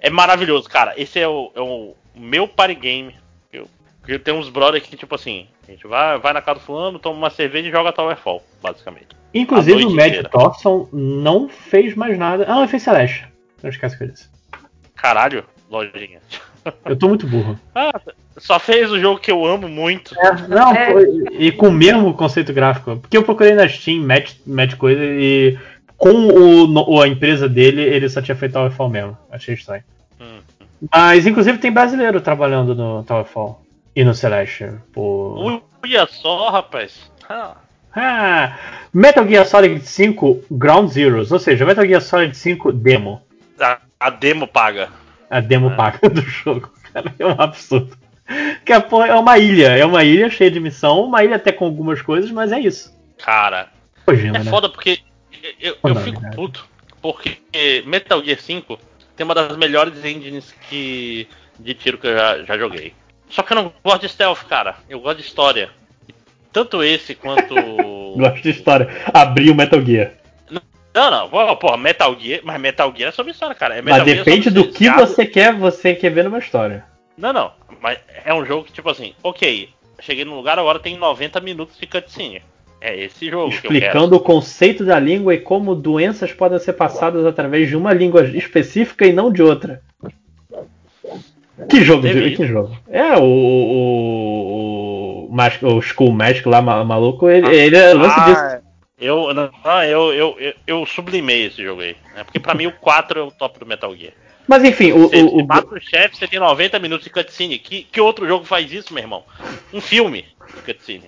É 0.01 0.09
maravilhoso, 0.09 0.69
cara. 0.69 0.95
Esse 0.97 1.19
é 1.19 1.29
o, 1.29 1.53
é 1.55 1.61
o 1.61 1.95
meu 2.15 2.49
party 2.49 2.75
game. 2.75 3.17
Eu, 3.53 3.69
eu 4.09 4.19
tenho 4.19 4.39
uns 4.39 4.49
brothers 4.49 4.87
que, 4.87 4.97
tipo 4.97 5.15
assim, 5.15 5.49
a 5.69 5.71
gente 5.71 5.87
vai, 5.87 6.19
vai 6.19 6.33
na 6.33 6.43
casa 6.43 6.61
do 6.61 6.65
fulano, 6.65 6.99
toma 6.99 7.19
uma 7.19 7.31
cerveja 7.31 7.69
e 7.69 7.73
joga 7.73 7.93
Towerfall, 7.93 8.43
basicamente. 8.63 9.09
Inclusive 9.33 9.85
o 9.85 9.91
Matt 9.91 10.09
inteira. 10.09 10.29
Thorson 10.29 10.89
não 10.93 11.49
fez 11.49 11.95
mais 11.95 12.19
nada. 12.19 12.45
Ah, 12.49 12.59
ele 12.59 12.69
fez 12.69 12.83
Celeste. 12.83 13.29
Não 13.63 13.71
esquece 13.71 13.97
que 13.97 14.05
eu 14.05 14.09
disse. 14.09 14.29
Caralho, 14.97 15.45
lojinha. 15.71 16.21
Eu 16.85 16.97
tô 16.97 17.09
muito 17.09 17.27
burro. 17.27 17.59
Ah, 17.75 18.01
só 18.39 18.59
fez 18.59 18.91
o 18.91 18.99
jogo 19.01 19.21
que 19.21 19.31
eu 19.31 19.45
amo 19.47 19.69
muito. 19.69 20.15
Não, 20.49 20.73
É. 20.75 20.93
foi- 20.93 21.25
e 21.31 21.53
com 21.53 21.69
o 21.69 21.73
mesmo 21.73 22.13
conceito 22.15 22.53
gráfico. 22.53 22.97
Porque 22.99 23.17
eu 23.17 23.23
procurei 23.23 23.55
na 23.55 23.69
Steam, 23.69 24.03
Match, 24.03 24.35
match 24.47 24.75
coisa, 24.77 25.01
e 25.03 25.59
com 25.97 26.11
o, 26.11 26.67
no- 26.67 27.01
a 27.03 27.09
empresa 27.09 27.49
dele, 27.49 27.83
ele 27.83 28.09
só 28.09 28.21
tinha 28.23 28.37
feito 28.37 28.53
Towerfall 28.53 28.89
mesmo. 28.89 29.17
Achei 29.31 29.55
estranho. 29.55 29.83
Hum. 30.21 30.41
Mas, 30.93 31.27
inclusive, 31.27 31.59
tem 31.59 31.73
brasileiro 31.73 32.21
trabalhando 32.21 32.75
no 32.75 33.03
Towerfall 33.05 33.63
e 33.95 34.03
no 34.05 34.15
Celeste. 34.15 34.67
Por... 34.93 35.63
Olha 35.83 36.07
só, 36.07 36.51
rapaz. 36.51 37.11
Ah, 37.29 37.57
Ah, 37.95 38.57
Metal 38.95 39.27
Gear 39.27 39.45
Solid 39.47 39.85
5 39.85 40.45
Ground 40.51 40.91
Zeroes, 40.91 41.33
ou 41.33 41.41
seja, 41.41 41.67
Metal 41.67 41.85
Gear 41.85 42.01
Solid 42.01 42.37
5 42.37 42.71
Demo. 42.73 43.21
a, 43.59 43.79
a 43.99 44.11
demo 44.11 44.47
paga. 44.47 44.89
A 45.31 45.41
demo 45.41 45.71
É. 45.71 45.77
paga 45.77 46.11
do 46.11 46.21
jogo, 46.23 46.71
cara. 46.93 47.15
É 47.19 47.27
um 47.27 47.41
absurdo. 47.41 47.97
Que 48.65 48.73
a 48.73 48.81
porra 48.81 49.07
é 49.09 49.15
uma 49.15 49.39
ilha, 49.39 49.69
é 49.69 49.85
uma 49.85 50.05
ilha 50.05 50.29
cheia 50.31 50.51
de 50.51 50.61
missão, 50.61 51.05
uma 51.05 51.25
ilha 51.25 51.37
até 51.37 51.51
com 51.53 51.65
algumas 51.65 52.03
coisas, 52.03 52.31
mas 52.31 52.53
é 52.53 52.61
isso. 52.61 52.93
Cara, 53.19 53.69
Kojima, 54.07 54.37
é 54.37 54.45
né? 54.45 54.51
foda 54.51 54.69
porque 54.69 55.01
eu, 55.61 55.77
eu 55.83 55.95
fico 55.97 56.21
verdade. 56.21 56.37
puto. 56.37 56.69
Porque 57.03 57.39
Metal 57.87 58.23
Gear 58.23 58.39
5 58.39 58.79
tem 59.17 59.25
uma 59.25 59.35
das 59.35 59.57
melhores 59.57 60.05
engines 60.05 60.55
que, 60.69 61.27
de 61.59 61.75
tiro 61.75 61.97
que 61.99 62.07
eu 62.07 62.17
já, 62.17 62.43
já 62.43 62.59
joguei. 62.59 62.93
Só 63.29 63.43
que 63.43 63.53
eu 63.53 63.57
não 63.57 63.73
gosto 63.83 64.03
de 64.03 64.09
stealth, 64.09 64.45
cara. 64.49 64.77
Eu 64.89 65.01
gosto 65.01 65.19
de 65.19 65.25
história. 65.25 65.71
Tanto 66.53 66.83
esse 66.83 67.15
quanto. 67.15 67.55
Gosto 68.19 68.43
de 68.43 68.51
história. 68.51 68.89
Abrir 69.15 69.51
o 69.51 69.55
Metal 69.55 69.81
Gear. 69.81 70.13
Não, 70.93 71.11
não, 71.11 71.29
pô, 71.29 71.57
porra, 71.57 71.77
Metal 71.77 72.17
Gear, 72.19 72.41
mas 72.43 72.61
Metal 72.61 72.93
Gear 72.97 73.11
é 73.11 73.13
sobre 73.13 73.33
história, 73.33 73.55
cara. 73.55 73.77
É 73.77 73.83
Mas 73.83 74.03
Gear 74.05 74.17
depende 74.19 74.45
sobre 74.51 74.63
do 74.63 74.73
que 74.73 74.91
você 74.91 75.25
quer, 75.25 75.55
você 75.55 75.95
quer 75.95 76.11
ver 76.11 76.25
numa 76.25 76.39
história. 76.39 76.85
Não, 77.17 77.33
não, 77.33 77.53
mas 77.81 77.99
é 78.25 78.35
um 78.35 78.45
jogo 78.45 78.65
que, 78.65 78.73
tipo 78.73 78.91
assim, 78.91 79.15
ok, 79.23 79.69
cheguei 80.01 80.25
no 80.25 80.35
lugar, 80.35 80.59
agora 80.59 80.79
tem 80.79 80.97
90 80.97 81.41
minutos 81.41 81.79
de 81.79 81.87
cutscene. 81.87 82.43
É 82.81 82.99
esse 82.99 83.29
jogo 83.29 83.51
que 83.51 83.57
Explicando 83.57 84.17
o 84.17 84.21
conceito 84.21 84.87
da 84.87 84.99
língua 84.99 85.35
e 85.35 85.39
como 85.39 85.75
doenças 85.75 86.33
podem 86.33 86.59
ser 86.59 86.73
passadas 86.73 87.27
através 87.27 87.69
de 87.69 87.77
uma 87.77 87.93
língua 87.93 88.25
específica 88.25 89.07
e 89.07 89.13
não 89.13 89.31
de 89.31 89.43
outra. 89.43 89.83
Que 91.69 91.85
jogo, 91.85 92.09
de, 92.09 92.31
que 92.37 92.47
jogo? 92.47 92.75
É, 92.89 93.17
o. 93.19 93.23
O, 95.31 95.31
o, 95.31 95.77
o 95.77 95.83
School 95.83 96.11
Magic 96.13 96.49
lá, 96.49 96.63
ma- 96.63 96.83
maluco, 96.83 97.29
ele, 97.29 97.55
ele 97.55 97.77
é 97.77 97.93
lance 97.93 98.15
Ah, 98.19 98.25
disso. 98.25 98.60
Eu, 99.01 99.33
não, 99.33 99.51
não, 99.65 99.83
eu, 99.85 100.13
eu, 100.13 100.37
eu, 100.39 100.55
eu 100.67 100.87
sublimei 100.87 101.47
esse 101.47 101.63
jogo 101.63 101.81
aí. 101.81 101.97
Né? 102.15 102.23
Porque 102.25 102.39
pra 102.39 102.55
mim 102.55 102.67
o 102.67 102.73
4 102.73 103.19
é 103.19 103.23
o 103.23 103.31
top 103.31 103.59
do 103.59 103.67
Metal 103.67 103.95
Gear. 103.97 104.13
Mas 104.47 104.65
enfim, 104.65 104.93
o. 104.93 105.09
Você, 105.09 105.23
o, 105.23 105.47
mata 105.47 105.75
o 105.75 105.81
chefe, 105.81 106.17
você 106.17 106.27
tem 106.27 106.39
90 106.41 106.79
minutos 106.79 107.05
de 107.05 107.11
cutscene. 107.11 107.59
Que, 107.59 107.85
que 107.85 108.01
outro 108.01 108.27
jogo 108.27 108.45
faz 108.45 108.71
isso, 108.73 108.93
meu 108.93 109.03
irmão? 109.03 109.23
Um 109.73 109.81
filme 109.81 110.25
de 110.57 110.63
cutscene. 110.63 111.05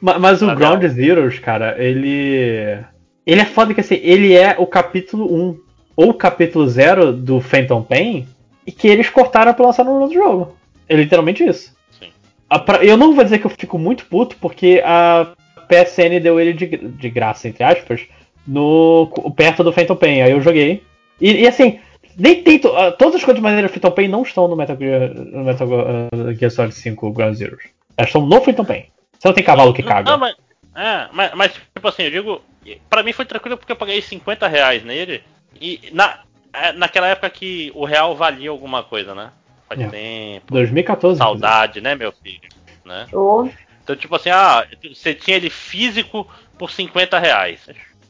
ma- 0.00 0.18
mas 0.18 0.42
o 0.42 0.46
Tá 0.46 0.54
Ground 0.54 0.84
Zeroes, 0.86 1.38
cara, 1.38 1.76
ele. 1.82 2.78
Ele 3.24 3.40
é 3.40 3.44
foda 3.44 3.72
que 3.72 3.80
assim, 3.80 4.00
ele 4.02 4.34
é 4.34 4.56
o 4.58 4.66
capítulo 4.66 5.32
1 5.32 5.60
ou 5.94 6.10
o 6.10 6.14
capítulo 6.14 6.66
0 6.66 7.12
do 7.12 7.40
Phantom 7.40 7.82
Pain 7.82 8.26
e 8.66 8.72
que 8.72 8.88
eles 8.88 9.08
cortaram 9.08 9.54
pra 9.54 9.66
lançar 9.66 9.84
no 9.84 9.92
outro 10.00 10.14
jogo. 10.14 10.56
É 10.88 10.96
literalmente 10.96 11.44
isso. 11.44 11.72
Sim. 12.00 12.08
A 12.50 12.58
pra- 12.58 12.84
Eu 12.84 12.96
não 12.96 13.14
vou 13.14 13.22
dizer 13.22 13.38
que 13.38 13.46
eu 13.46 13.50
fico 13.50 13.78
muito 13.78 14.06
puto, 14.06 14.36
porque 14.40 14.82
a 14.84 15.28
PSN 15.72 16.20
deu 16.22 16.38
ele 16.40 16.52
de, 16.52 16.66
de 16.66 17.10
graça, 17.10 17.48
entre 17.48 17.62
aspas, 17.64 18.02
no 18.46 19.06
perto 19.36 19.62
do 19.64 19.72
Phantom 19.72 19.96
Pain. 19.96 20.22
Aí 20.22 20.30
eu 20.32 20.40
joguei. 20.40 20.82
E, 21.20 21.42
e, 21.42 21.46
assim, 21.48 21.80
nem 22.16 22.42
tem. 22.42 22.58
to- 22.58 22.76
ah, 22.76 22.90
todas 22.92 23.16
as 23.16 23.24
coisas 23.24 23.36
de 23.36 23.42
maneira 23.42 23.68
Phantom 23.68 23.90
Pain 23.90 24.08
não 24.08 24.22
estão 24.22 24.48
no 24.48 24.56
Metal 24.56 24.76
Gear, 24.76 25.14
no 25.14 25.44
Metal 25.44 25.68
ah, 25.72 26.32
Gear 26.34 26.50
Solid 26.50 26.74
5 26.74 27.10
Ground 27.12 27.34
Zeroes. 27.36 27.64
Elas 27.96 28.08
estão 28.08 28.26
no 28.26 28.40
Phantom 28.40 28.64
Pain. 28.64 28.86
Você 29.18 29.28
não 29.28 29.34
tem 29.34 29.44
cavalo 29.44 29.72
que 29.72 29.82
caga. 29.82 30.10
Não, 30.10 30.18
mas, 30.18 30.34
é, 30.74 31.08
mas, 31.12 31.34
mas, 31.34 31.52
tipo 31.52 31.86
assim, 31.88 32.02
eu 32.04 32.10
digo. 32.10 32.42
Pra 32.88 33.02
mim 33.02 33.12
foi 33.12 33.24
tranquilo 33.24 33.56
porque 33.56 33.72
eu 33.72 33.76
paguei 33.76 34.00
50 34.00 34.46
reais 34.48 34.84
nele. 34.84 35.22
E 35.60 35.80
na, 35.92 36.20
é, 36.52 36.72
naquela 36.72 37.08
época 37.08 37.28
que 37.30 37.70
o 37.74 37.84
real 37.84 38.14
valia 38.16 38.50
alguma 38.50 38.82
coisa, 38.82 39.14
né? 39.14 39.30
Faz 39.68 39.80
É. 39.80 39.86
tempo. 39.88 40.46
2014. 40.52 41.18
Saudade, 41.18 41.80
né, 41.80 41.94
meu 41.94 42.12
filho? 42.12 42.48
Né? 42.84 43.06
Ô, 43.12 43.48
Então, 43.82 43.96
tipo 43.96 44.14
assim, 44.14 44.30
ah, 44.30 44.66
você 44.94 45.14
tinha 45.14 45.36
ele 45.36 45.50
físico 45.50 46.26
por 46.58 46.70
50 46.70 47.18
reais. 47.18 47.60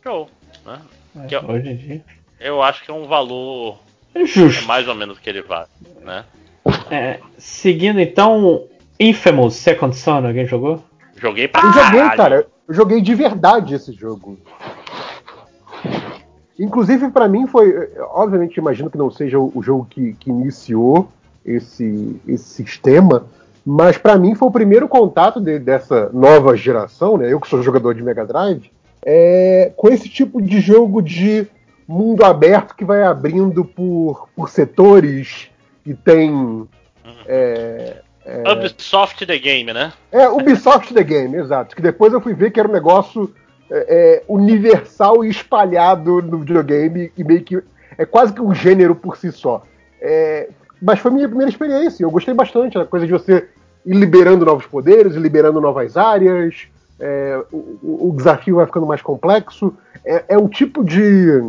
Show. 0.03 0.29
Né? 0.67 0.81
inclusive. 1.15 1.29
que 1.29 1.35
É, 1.35 1.39
eu- 1.39 1.49
hoje 1.51 1.69
em 1.71 1.77
dia. 1.77 2.05
Eu 2.41 2.63
acho 2.63 2.85
que 2.85 2.91
é 2.91 2.95
um 2.95 3.07
valor 3.07 3.79
É 4.15 4.23
é 4.23 4.27
justo. 4.27 4.67
mais 4.67 4.87
ou 4.89 4.95
menos 4.95 5.17
o 5.17 5.21
que 5.21 5.31
ele 5.31 5.43
vale, 5.43 5.69
né? 6.03 6.25
É, 6.91 7.21
seguindo 7.39 8.01
então, 8.01 8.65
Infamous 8.99 9.55
Second 9.55 9.97
Son, 9.97 10.27
alguém 10.27 10.47
jogou? 10.47 10.83
Joguei 11.17 11.47
pra 11.49 11.63
Eu 11.63 11.73
joguei, 11.73 12.01
caralho. 12.01 12.17
cara. 12.17 12.47
Eu 12.69 12.75
joguei 12.75 13.01
de 13.01 13.15
verdade 13.15 13.75
esse 13.75 13.93
jogo. 13.93 14.39
Inclusive, 16.59 17.11
pra 17.11 17.29
mim, 17.29 17.47
foi. 17.47 17.73
Obviamente, 18.11 18.57
imagino 18.59 18.91
que 18.91 18.99
não 18.99 19.11
seja 19.11 19.39
o 19.39 19.51
o 19.55 19.63
jogo 19.63 19.87
que, 19.89 20.15
que 20.15 20.31
iniciou 20.31 21.11
esse, 21.45 22.21
esse 22.27 22.45
sistema, 22.45 23.27
mas 23.65 23.97
pra 23.99 24.17
mim 24.19 24.35
foi 24.35 24.49
o 24.49 24.53
primeiro 24.53 24.89
contato 24.89 25.41
de- 25.41 25.59
dessa 25.59 26.11
nova 26.13 26.57
geração, 26.57 27.17
né? 27.17 27.33
Eu 27.33 27.41
que 27.41 27.49
sou 27.49 27.63
jogador 27.63 27.95
de 27.95 28.03
Mega 28.03 28.25
Drive, 28.27 28.71
é, 29.05 29.73
com 29.77 29.89
esse 29.89 30.09
tipo 30.09 30.41
de 30.41 30.61
jogo 30.61 31.01
de 31.03 31.47
mundo 31.87 32.25
aberto 32.25 32.75
que 32.75 32.85
vai 32.85 33.03
abrindo 33.03 33.65
por, 33.65 34.29
por 34.35 34.49
setores 34.49 35.49
e 35.85 35.95
tem. 35.95 36.69
É, 37.27 37.97
Ubisoft 38.53 39.27
The 39.27 39.39
Game, 39.39 39.73
né? 39.73 39.93
é, 40.13 40.29
Ubisoft 40.29 40.95
The 40.95 41.03
Game, 41.03 41.37
exato. 41.37 41.75
Que 41.75 41.83
depois 41.83 42.13
eu 42.13 42.21
fui 42.21 42.35
ver 42.35 42.51
que 42.53 42.61
era 42.61 42.69
um 42.69 42.73
negócio 42.73 43.35
é, 43.71 43.87
é, 43.89 44.23
universal 44.29 45.25
e 45.25 45.29
espalhado 45.29 46.23
no 46.23 46.39
videogame 46.39 47.13
e 47.17 47.25
meio 47.25 47.43
que. 47.43 47.63
É 47.99 48.07
quase 48.07 48.33
que 48.33 48.41
um 48.41 48.55
gênero 48.55 48.95
por 48.95 49.17
si 49.17 49.31
só. 49.33 49.63
É, 50.83 50.85
mas 50.85 50.99
foi 50.99 51.11
minha 51.11 51.29
primeira 51.29 51.51
experiência. 51.51 52.05
Eu 52.05 52.11
gostei 52.11 52.35
bastante. 52.35 52.77
A 52.79 52.85
coisa 52.85 53.07
de 53.07 53.13
você 53.13 53.49
ir 53.87 53.95
liberando 53.95 54.45
novos 54.45 54.67
poderes, 54.67 55.15
ir 55.15 55.21
liberando 55.21 55.61
novas 55.61 55.97
áreas. 55.97 56.67
é, 57.01 57.41
o, 57.53 58.09
o- 58.09 58.15
desafio 58.17 58.57
vai 58.57 58.67
ficando 58.67 58.87
mais 58.87 59.03
complexo. 59.03 59.75
É, 60.05 60.25
é 60.29 60.39
um 60.39 60.49
tipo 60.49 60.85
de. 60.85 61.43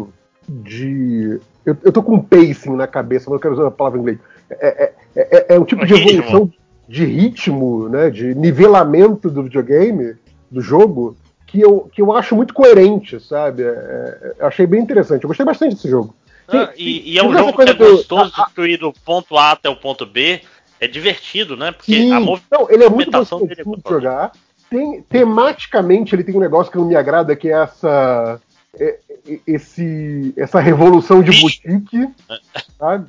de 0.48 1.40
eu, 1.66 1.76
eu 1.84 1.92
tô 1.92 2.02
com 2.03 2.16
um 2.16 2.22
pacing 2.22 2.76
na 2.76 2.88
cabeça, 2.88 3.26
mas 3.30 3.36
eu 3.36 3.40
quero 3.42 3.53
usar 3.53 3.68
a 3.68 3.72
palavra 3.72 4.00
em 4.00 4.02
inglês. 4.02 4.20
É, 4.50 4.84
é- 4.84 4.94
é- 5.16 5.45
é 5.56 5.60
um 5.60 5.66
tipo 5.66 5.86
de 5.86 5.94
evolução 5.94 6.52
de 6.88 7.06
ritmo, 7.06 7.88
né, 7.88 8.10
de 8.10 8.36
nivelamento 8.36 9.30
do 9.30 9.44
videogame, 9.44 10.16
do 10.52 10.60
jogo, 10.60 11.16
que 11.48 11.62
eu, 11.62 11.90
que 11.94 12.02
eu 12.02 12.12
acho 12.12 12.36
muito 12.36 12.53
coerente, 12.53 13.20
sabe? 13.20 13.64
É, 13.64 13.68
é, 13.68 14.34
eu 14.40 14.48
achei 14.48 14.66
bem 14.68 14.82
interessante. 14.82 15.24
Eu 15.24 15.28
gostei 15.30 15.45
bastante 15.45 15.76
desse 15.76 15.88
jogo. 15.90 16.14
Ah, 16.48 16.68
Sim, 16.68 16.74
e, 16.78 16.84
sim. 16.84 17.02
e 17.06 17.18
é 17.18 17.24
um 17.24 17.32
jogo 17.38 17.54
que 17.54 17.62
é 17.62 17.74
do- 17.74 17.78
gostoso 17.92 18.34
a- 18.38 18.46
de 18.46 18.54
tu 18.54 18.66
ir 18.66 18.78
do 18.78 18.92
ponto 18.92 19.38
A 19.38 19.52
até 19.52 19.70
o 19.70 19.76
ponto 19.76 20.06
B. 20.06 20.42
É 20.80 20.88
divertido, 20.88 21.56
né? 21.56 21.72
Porque 21.72 21.94
Sim, 21.96 22.12
a 22.12 22.20
não, 22.20 22.36
ele 22.70 22.84
é 22.84 22.90
muito 22.90 23.10
movimentação 23.12 23.40
gostoso 23.40 23.48
dele 23.48 23.62
é 23.62 23.64
de 23.64 23.90
jogar. 23.90 24.32
Tem, 24.70 25.02
tematicamente, 25.04 26.14
ele 26.16 26.24
tem 26.24 26.36
um 26.36 26.40
negócio 26.40 26.72
que 26.72 26.78
não 26.78 26.86
me 26.86 26.96
agrada, 26.96 27.36
que 27.36 27.48
é 27.50 27.54
essa. 27.54 28.42
é- 28.80 29.00
é- 29.28 29.40
Esse, 29.48 30.34
essa 30.36 30.60
revolução 30.60 31.22
de 31.24 31.32
boutique, 31.40 32.10
sabe? 32.78 33.08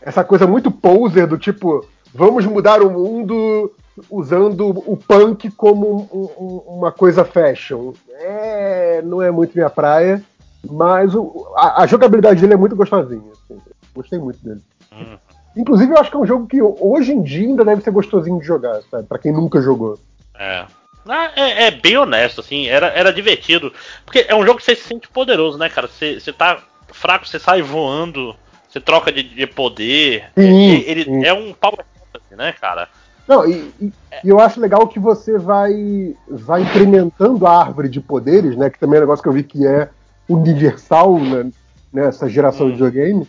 Essa 0.00 0.22
coisa 0.22 0.46
muito 0.46 0.70
poser 0.70 1.26
do 1.26 1.36
tipo, 1.36 1.84
vamos 2.14 2.46
mudar 2.46 2.80
o 2.82 2.88
mundo 2.90 3.72
usando 4.08 4.68
o 4.68 4.96
punk 4.96 5.50
como 5.50 6.08
um- 6.12 6.44
um- 6.44 6.76
uma 6.78 6.92
coisa 6.92 7.24
fashion. 7.24 7.92
É, 8.12 9.02
não 9.04 9.20
é 9.20 9.30
muito 9.32 9.54
minha 9.56 9.68
praia, 9.70 10.22
mas 10.68 11.14
o- 11.14 11.52
a, 11.56 11.82
a 11.82 11.86
jogabilidade 11.86 12.40
dele 12.40 12.54
é 12.54 12.56
muito 12.56 12.76
gostosinha. 12.76 13.32
assim. 13.32 13.60
Gostei 13.94 14.18
muito 14.18 14.38
dele. 14.44 14.60
Hum. 14.92 15.16
Inclusive, 15.56 15.92
eu 15.92 15.98
acho 15.98 16.10
que 16.10 16.16
é 16.16 16.20
um 16.20 16.26
jogo 16.26 16.46
que 16.46 16.60
hoje 16.62 17.12
em 17.12 17.22
dia 17.22 17.46
ainda 17.48 17.64
deve 17.64 17.82
ser 17.82 17.90
gostosinho 17.90 18.38
de 18.38 18.46
jogar, 18.46 18.80
sabe? 18.90 19.06
Pra 19.08 19.18
quem 19.18 19.32
nunca 19.32 19.60
jogou. 19.60 19.98
É. 20.38 20.64
Ah, 21.08 21.30
é, 21.34 21.64
é 21.64 21.70
bem 21.70 21.96
honesto, 21.96 22.40
assim, 22.42 22.66
era, 22.68 22.88
era 22.88 23.12
divertido. 23.12 23.72
Porque 24.04 24.26
é 24.28 24.34
um 24.36 24.44
jogo 24.44 24.58
que 24.58 24.64
você 24.64 24.76
se 24.76 24.82
sente 24.84 25.08
poderoso, 25.08 25.56
né, 25.58 25.68
cara? 25.68 25.88
Você, 25.88 26.20
você 26.20 26.32
tá 26.32 26.58
fraco, 26.92 27.26
você 27.26 27.38
sai 27.38 27.62
voando, 27.62 28.36
você 28.68 28.78
troca 28.78 29.10
de, 29.10 29.22
de 29.22 29.46
poder. 29.46 30.26
Sim, 30.36 30.76
É- 30.76 30.90
ele 30.90 31.04
sim. 31.04 31.24
é 31.24 31.32
um 31.32 31.52
power 31.54 31.78
fantasy, 32.12 32.36
né, 32.36 32.52
cara? 32.60 32.88
Não, 33.26 33.46
e, 33.48 33.72
e- 33.80 33.92
e 34.24 34.28
eu 34.28 34.38
acho 34.38 34.60
legal 34.60 34.86
que 34.86 34.98
você 34.98 35.38
vai, 35.38 36.14
vai 36.28 36.62
incrementando 36.62 37.46
a 37.46 37.58
árvore 37.60 37.88
de 37.88 38.00
poderes, 38.00 38.56
né? 38.56 38.68
Que 38.70 38.78
também 38.78 38.96
é 38.96 39.00
um 39.00 39.02
negócio 39.04 39.22
que 39.22 39.28
eu 39.28 39.32
vi 39.34 39.42
que 39.42 39.66
é 39.66 39.88
universal 40.28 41.18
né, 41.18 41.50
nessa 41.92 42.28
geração 42.28 42.66
de 42.66 42.72
videogame, 42.72 43.26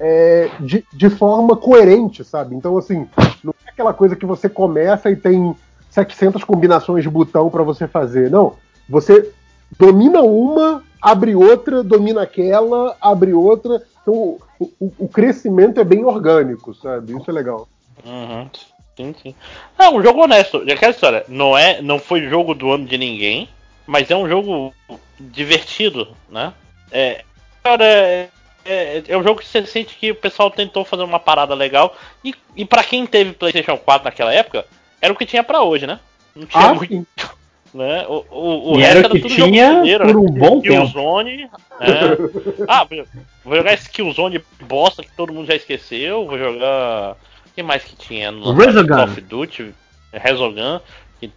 é, 0.00 0.50
de, 0.60 0.84
de 0.92 1.10
forma 1.10 1.56
coerente, 1.56 2.24
sabe? 2.24 2.54
Então, 2.54 2.76
assim, 2.78 3.06
não 3.42 3.54
é 3.66 3.70
aquela 3.70 3.92
coisa 3.92 4.16
que 4.16 4.24
você 4.26 4.48
começa 4.48 5.10
e 5.10 5.16
tem 5.16 5.54
700 5.90 6.44
combinações 6.44 7.02
de 7.02 7.10
botão 7.10 7.50
pra 7.50 7.62
você 7.62 7.86
fazer. 7.88 8.30
Não, 8.30 8.54
você 8.88 9.30
domina 9.78 10.22
uma, 10.22 10.82
abre 11.02 11.34
outra, 11.34 11.82
domina 11.82 12.22
aquela, 12.22 12.96
abre 13.00 13.32
outra. 13.34 13.82
Então, 14.02 14.36
o, 14.58 14.70
o- 14.80 14.92
o 14.98 15.08
crescimento 15.08 15.80
é 15.80 15.84
bem 15.84 16.04
orgânico, 16.04 16.74
sabe? 16.74 17.16
Isso 17.16 17.30
é 17.30 17.32
legal. 17.34 17.68
Uhum. 18.06 18.48
Sim, 18.96 19.14
sim. 19.22 19.34
É 19.78 19.88
um 19.90 20.02
jogo 20.02 20.22
honesto. 20.22 20.62
E 20.64 20.72
aquela 20.72 20.90
história, 20.92 21.24
não, 21.28 21.56
é, 21.56 21.80
não 21.82 21.98
foi 21.98 22.22
jogo 22.28 22.54
do 22.54 22.70
ano 22.70 22.84
de 22.84 22.96
ninguém, 22.98 23.48
mas 23.88 24.10
é 24.10 24.14
um 24.16 24.28
jogo 24.28 24.74
divertido, 25.18 26.14
né? 26.28 26.52
É, 26.92 27.24
cara, 27.64 27.84
é, 27.84 28.28
é, 28.64 29.02
é 29.08 29.16
um 29.16 29.22
jogo 29.22 29.40
que 29.40 29.46
você 29.46 29.64
sente 29.66 29.96
que 29.96 30.10
o 30.10 30.14
pessoal 30.14 30.50
tentou 30.50 30.84
fazer 30.84 31.02
uma 31.02 31.18
parada 31.18 31.54
legal. 31.54 31.96
E, 32.22 32.34
e 32.54 32.64
para 32.66 32.84
quem 32.84 33.06
teve 33.06 33.32
PlayStation 33.32 33.78
4 33.78 34.04
naquela 34.04 34.32
época, 34.32 34.66
era 35.00 35.12
o 35.12 35.16
que 35.16 35.24
tinha 35.26 35.42
pra 35.42 35.62
hoje, 35.62 35.86
né? 35.86 35.98
Não 36.36 36.46
tinha 36.46 36.64
Ah, 36.64 36.74
muito, 36.74 36.92
sim. 36.92 37.06
Né? 37.74 38.06
O, 38.08 38.24
o, 38.30 38.72
o 38.72 38.76
resto 38.78 38.98
era 38.98 39.08
que 39.10 39.20
tudo 39.20 39.34
jogo 39.34 39.52
tinha 39.52 39.74
primeiro, 39.74 40.04
por 40.06 40.14
né? 40.14 40.20
um 40.20 40.32
bom 40.32 40.60
tempo. 40.62 40.74
Killzone. 40.86 41.36
né? 41.36 41.50
ah, 42.66 42.84
vou- 42.84 43.04
vou 43.44 43.56
jogar 43.56 43.74
esse 43.74 43.90
Killzone 43.90 44.42
bosta 44.62 45.02
que 45.02 45.10
todo 45.14 45.34
mundo 45.34 45.46
já 45.46 45.54
esqueceu. 45.54 46.26
Vou 46.26 46.38
jogar. 46.38 47.12
O 47.12 47.50
que 47.54 47.62
mais 47.62 47.84
que 47.84 47.94
tinha 47.94 48.30
no 48.32 48.54
Resogun. 48.54 48.88
Call 48.88 49.04
of 49.04 49.20
Duty? 49.20 49.74
Resogun. 50.14 50.80
Que 51.20 51.30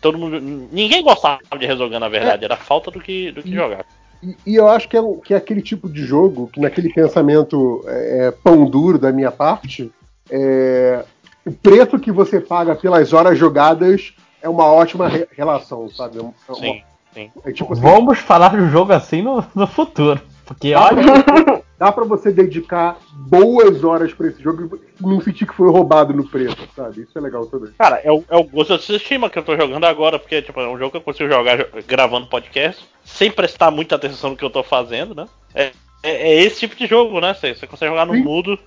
todo 0.00 0.18
mundo. 0.18 0.40
Ninguém 0.72 1.02
gostava 1.02 1.40
de 1.58 1.66
Resogun, 1.66 1.98
na 1.98 2.08
verdade. 2.08 2.44
Era 2.44 2.56
falta 2.56 2.90
do 2.90 3.00
que, 3.00 3.30
do 3.32 3.42
que 3.42 3.54
jogar. 3.54 3.84
E, 4.22 4.36
e 4.46 4.54
eu 4.56 4.68
acho 4.68 4.88
que 4.88 4.96
é, 4.96 5.00
um- 5.00 5.18
que 5.20 5.32
é 5.32 5.36
aquele 5.36 5.62
tipo 5.62 5.88
de 5.88 6.04
jogo 6.04 6.48
que, 6.52 6.60
naquele 6.60 6.92
pensamento 6.92 7.84
é, 7.86 8.26
é, 8.26 8.30
pão 8.30 8.64
duro 8.64 8.98
da 8.98 9.12
minha 9.12 9.30
parte, 9.30 9.90
é, 10.30 11.04
o 11.46 11.52
preço 11.52 11.98
que 11.98 12.10
você 12.10 12.40
paga 12.40 12.74
pelas 12.74 13.12
horas 13.12 13.38
jogadas 13.38 14.12
é 14.42 14.48
uma 14.48 14.64
ótima 14.66 15.08
re- 15.08 15.28
relação, 15.36 15.88
sabe? 15.88 16.18
É 16.18 16.22
um- 16.22 16.32
é 16.48 16.52
uma- 16.52 16.56
Sim, 16.58 16.82
sim. 17.14 17.30
é 17.44 17.52
tipo 17.52 17.72
assim, 17.72 17.82
Vamos 17.82 18.18
falar 18.18 18.56
do 18.56 18.68
jogo 18.68 18.92
assim 18.92 19.22
no, 19.22 19.44
no 19.54 19.66
futuro. 19.66 20.20
Porque 20.44 20.74
olha. 20.74 21.02
dá 21.78 21.92
pra 21.92 22.04
você 22.04 22.30
dedicar 22.32 22.98
boas 23.12 23.84
horas 23.84 24.12
pra 24.12 24.28
esse 24.28 24.42
jogo 24.42 24.78
e 25.00 25.02
não 25.06 25.20
sentir 25.20 25.46
que 25.46 25.54
foi 25.54 25.70
roubado 25.70 26.12
no 26.12 26.28
preço, 26.28 26.56
sabe? 26.74 27.02
Isso 27.02 27.16
é 27.16 27.20
legal 27.20 27.46
também. 27.46 27.70
Cara, 27.78 28.00
é 28.02 28.10
o, 28.10 28.24
é 28.28 28.36
o 28.36 28.44
Ghost 28.44 28.72
of 28.72 28.82
Tsushima 28.82 29.30
que 29.30 29.38
eu 29.38 29.42
tô 29.44 29.56
jogando 29.56 29.84
agora, 29.84 30.18
porque 30.18 30.42
tipo, 30.42 30.60
é 30.60 30.68
um 30.68 30.76
jogo 30.78 30.90
que 30.90 30.96
eu 30.96 31.02
consigo 31.02 31.30
jogar 31.30 31.56
jo- 31.58 31.66
gravando 31.86 32.26
podcast, 32.26 32.84
sem 33.04 33.30
prestar 33.30 33.70
muita 33.70 33.94
atenção 33.94 34.30
no 34.30 34.36
que 34.36 34.44
eu 34.44 34.50
tô 34.50 34.62
fazendo, 34.62 35.14
né? 35.14 35.26
É, 35.54 35.70
é, 36.02 36.30
é 36.32 36.42
esse 36.42 36.60
tipo 36.60 36.74
de 36.76 36.86
jogo, 36.86 37.20
né? 37.20 37.32
Você, 37.34 37.54
você 37.54 37.66
consegue 37.66 37.90
jogar 37.92 38.06
no 38.06 38.14
Sim. 38.14 38.22
mudo 38.22 38.58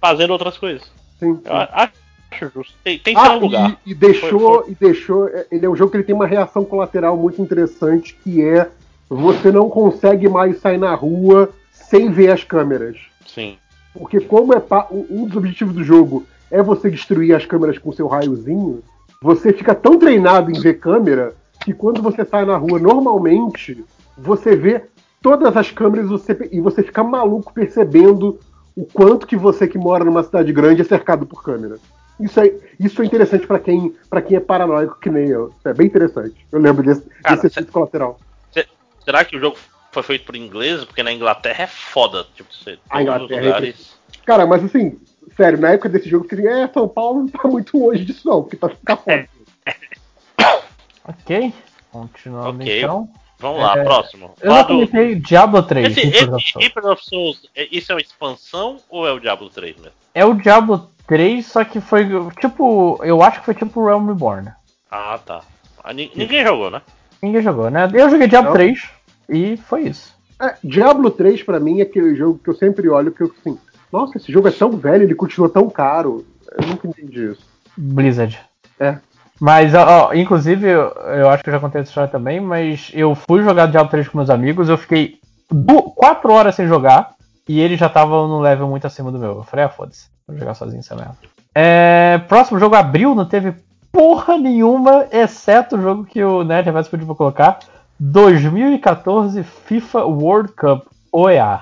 fazendo 0.00 0.30
outras 0.32 0.58
coisas. 0.58 0.82
Sim, 1.20 1.40
Eu 1.44 1.52
a- 1.54 1.90
acho 2.32 2.50
justo. 2.54 2.74
Tem, 2.82 2.98
tem 2.98 3.14
seu 3.14 3.24
Ah, 3.24 3.34
lugar. 3.36 3.78
e, 3.86 3.92
e 3.92 3.94
deixou, 3.94 4.62
Foi- 4.64 4.72
e 4.72 4.74
deixou. 4.74 5.28
é, 5.28 5.46
Ele 5.50 5.64
é 5.64 5.68
um 5.68 5.76
jogo 5.76 5.90
que 5.90 5.96
ele 5.96 6.04
tem 6.04 6.14
uma 6.14 6.26
reação 6.26 6.64
colateral 6.64 7.16
muito 7.16 7.40
interessante, 7.40 8.14
que 8.22 8.42
é 8.42 8.68
você 9.08 9.50
não 9.50 9.70
consegue 9.70 10.28
mais 10.28 10.60
sair 10.60 10.76
na 10.78 10.94
rua 10.94 11.50
sem 11.88 12.10
ver 12.10 12.30
as 12.30 12.44
câmeras. 12.44 12.96
Sim. 13.26 13.56
Porque 13.92 14.20
como 14.20 14.54
é 14.54 14.60
pa- 14.60 14.86
um 14.90 15.26
dos 15.26 15.36
objetivos 15.36 15.74
do 15.74 15.82
jogo 15.84 16.26
é 16.50 16.62
você 16.62 16.90
destruir 16.90 17.34
as 17.34 17.44
câmeras 17.44 17.78
com 17.78 17.92
seu 17.92 18.06
raiozinho, 18.06 18.82
você 19.20 19.52
fica 19.52 19.74
tão 19.74 19.98
treinado 19.98 20.50
em 20.50 20.60
ver 20.60 20.74
câmera 20.74 21.34
que 21.64 21.72
quando 21.72 22.00
você 22.00 22.24
sai 22.24 22.44
na 22.44 22.56
rua 22.56 22.78
normalmente, 22.78 23.84
você 24.16 24.54
vê 24.54 24.82
todas 25.20 25.56
as 25.56 25.70
câmeras 25.70 26.06
e 26.06 26.08
você, 26.08 26.48
e 26.52 26.60
você 26.60 26.82
fica 26.82 27.02
maluco 27.02 27.52
percebendo 27.52 28.38
o 28.76 28.84
quanto 28.84 29.26
que 29.26 29.36
você 29.36 29.66
que 29.66 29.76
mora 29.76 30.04
numa 30.04 30.22
cidade 30.22 30.52
grande 30.52 30.82
é 30.82 30.84
cercado 30.84 31.26
por 31.26 31.42
câmera. 31.42 31.76
Isso 32.20 32.38
é, 32.40 32.52
isso 32.78 33.02
é 33.02 33.04
interessante 33.06 33.46
pra 33.46 33.58
quem, 33.58 33.94
pra 34.08 34.22
quem 34.22 34.36
é 34.36 34.40
paranoico 34.40 34.98
que 35.00 35.10
nem 35.10 35.28
eu. 35.28 35.52
É 35.64 35.72
bem 35.72 35.86
interessante. 35.86 36.34
Eu 36.50 36.60
lembro 36.60 36.82
desse, 36.82 37.02
Cara, 37.22 37.34
desse 37.36 37.46
efeito 37.48 37.72
colateral. 37.72 38.18
Será 39.04 39.24
que 39.24 39.36
o 39.36 39.40
jogo 39.40 39.56
foi 39.92 40.02
feito 40.02 40.24
por 40.24 40.36
ingleses? 40.36 40.84
Porque 40.84 41.02
na 41.02 41.12
Inglaterra 41.12 41.64
é 41.64 41.66
foda. 41.66 42.26
Tipo, 42.34 42.52
você, 42.52 42.78
A 42.90 43.02
Inglaterra 43.02 43.40
é 43.40 43.44
lugares. 43.44 43.98
Cara, 44.26 44.46
mas 44.46 44.62
assim, 44.64 44.98
sério, 45.36 45.58
na 45.58 45.70
época 45.70 45.88
desse 45.88 46.08
jogo, 46.08 46.24
eu 46.24 46.28
queria, 46.28 46.50
é, 46.64 46.68
São 46.68 46.88
Paulo 46.88 47.20
não 47.20 47.28
tá 47.28 47.46
muito 47.48 47.78
longe 47.78 48.04
disso 48.04 48.28
não, 48.28 48.42
porque 48.42 48.56
tá, 48.56 48.70
tá 48.84 48.96
foda. 48.96 49.28
Ok. 51.04 51.52
Continuando 51.90 52.62
Ok. 52.62 52.78
então. 52.78 53.08
Vamos 53.38 53.60
lá, 53.62 53.78
É, 53.78 53.84
próximo. 53.84 54.34
Eu 54.40 54.50
Lá 54.50 54.56
já 54.58 54.62
do- 54.62 54.68
comentei 54.68 55.14
Diablo 55.14 55.62
3. 55.62 55.96
Esse, 55.96 56.08
esse 56.08 56.24
Souls. 56.26 56.52
Reaper 56.56 56.86
of 56.86 57.04
Souls, 57.04 57.48
é- 57.54 57.68
isso 57.70 57.92
é 57.92 57.94
uma 57.94 58.00
expansão 58.00 58.78
ou 58.90 59.06
é 59.06 59.12
o 59.12 59.20
Diablo 59.20 59.48
3 59.48 59.76
mesmo? 59.76 59.92
É 60.12 60.24
o 60.24 60.34
Diablo 60.34 60.90
3, 61.06 61.46
só 61.46 61.64
que 61.64 61.80
foi 61.80 62.04
tipo. 62.40 63.00
Eu 63.04 63.22
acho 63.22 63.38
que 63.38 63.44
foi 63.46 63.54
tipo 63.54 63.84
Realm 63.86 64.08
Reborn. 64.08 64.50
Ah, 64.90 65.18
tá. 65.24 65.42
Ah, 65.84 65.92
ni- 65.92 66.10
ninguém 66.16 66.44
jogou, 66.44 66.68
né? 66.70 66.82
Ninguém 67.22 67.40
jogou, 67.42 67.70
né? 67.70 67.88
Eu 67.94 68.10
joguei 68.10 68.26
Diablo 68.26 68.50
Não. 68.50 68.56
3 68.56 68.88
e 69.28 69.56
foi 69.56 69.82
isso. 69.82 70.16
É, 70.40 70.54
Diablo 70.62 71.10
3 71.10 71.42
pra 71.42 71.58
mim 71.58 71.80
é 71.80 71.82
aquele 71.82 72.14
jogo 72.14 72.38
que 72.42 72.48
eu 72.48 72.54
sempre 72.54 72.88
olho 72.88 73.12
que 73.12 73.22
eu 73.22 73.32
assim, 73.40 73.58
nossa, 73.92 74.18
esse 74.18 74.30
jogo 74.30 74.48
é 74.48 74.52
tão 74.52 74.70
velho, 74.70 75.02
ele 75.02 75.14
continua 75.14 75.48
tão 75.48 75.68
caro. 75.68 76.24
Eu 76.56 76.66
nunca 76.66 76.86
entendi 76.86 77.32
isso. 77.32 77.44
Blizzard. 77.76 78.38
É. 78.78 78.98
Mas, 79.40 79.72
ó, 79.74 80.12
inclusive, 80.14 80.66
eu, 80.66 80.90
eu 80.90 81.28
acho 81.30 81.42
que 81.42 81.48
eu 81.48 81.54
já 81.54 81.60
contei 81.60 81.80
essa 81.80 81.90
história 81.90 82.10
também, 82.10 82.40
mas 82.40 82.90
eu 82.92 83.14
fui 83.14 83.42
jogar 83.42 83.66
Diablo 83.66 83.90
3 83.90 84.08
com 84.08 84.18
meus 84.18 84.30
amigos, 84.30 84.68
eu 84.68 84.76
fiquei 84.76 85.20
4 85.94 86.32
horas 86.32 86.54
sem 86.54 86.66
jogar 86.66 87.14
e 87.48 87.60
eles 87.60 87.78
já 87.78 87.86
estavam 87.86 88.26
no 88.28 88.40
level 88.40 88.68
muito 88.68 88.86
acima 88.86 89.12
do 89.12 89.18
meu. 89.18 89.36
Eu 89.36 89.44
falei, 89.44 89.64
ah, 89.64 89.68
foda-se, 89.68 90.08
vou 90.26 90.36
jogar 90.36 90.54
sozinho 90.54 90.80
essa 90.80 90.96
merda. 90.96 91.16
É, 91.54 92.18
próximo 92.28 92.58
jogo, 92.58 92.74
abril, 92.74 93.14
não 93.14 93.24
teve 93.24 93.54
porra 93.92 94.36
nenhuma, 94.36 95.06
exceto 95.10 95.76
o 95.76 95.82
jogo 95.82 96.04
que 96.04 96.22
o 96.22 96.44
Nerd 96.44 96.66
Reverso 96.66 96.90
pediu 96.90 97.06
pra 97.06 97.14
colocar: 97.14 97.58
2014 98.00 99.42
FIFA 99.42 100.04
World 100.06 100.52
Cup 100.52 100.86
OEA. 101.12 101.60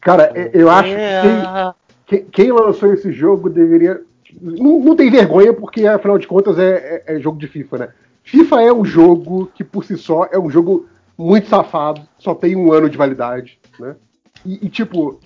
Cara, 0.00 0.30
eu 0.52 0.70
acho 0.70 0.88
que 0.90 0.94
É. 0.94 1.72
quem, 2.06 2.24
quem- 2.26 2.52
lançou 2.52 2.92
esse 2.92 3.10
jogo 3.12 3.48
deveria. 3.50 4.00
Não, 4.40 4.80
não 4.80 4.96
tem 4.96 5.10
vergonha, 5.10 5.52
porque 5.52 5.86
afinal 5.86 6.18
de 6.18 6.26
contas 6.26 6.58
é, 6.58 7.02
é- 7.06 7.16
é 7.16 7.20
jogo 7.20 7.38
de 7.38 7.46
FIFA, 7.46 7.78
né? 7.78 7.88
FIFA 8.22 8.62
é 8.62 8.72
um 8.72 8.84
jogo 8.84 9.50
que 9.54 9.62
por 9.64 9.84
si 9.84 9.96
só 9.96 10.26
é 10.30 10.38
um 10.38 10.50
jogo 10.50 10.86
muito 11.16 11.48
safado, 11.48 12.00
só 12.18 12.34
tem 12.34 12.56
um 12.56 12.72
ano 12.72 12.88
de 12.90 12.96
validade, 12.98 13.58
né? 13.78 13.94
E, 14.44 14.66
e, 14.66 14.68
tipo, 14.68 15.18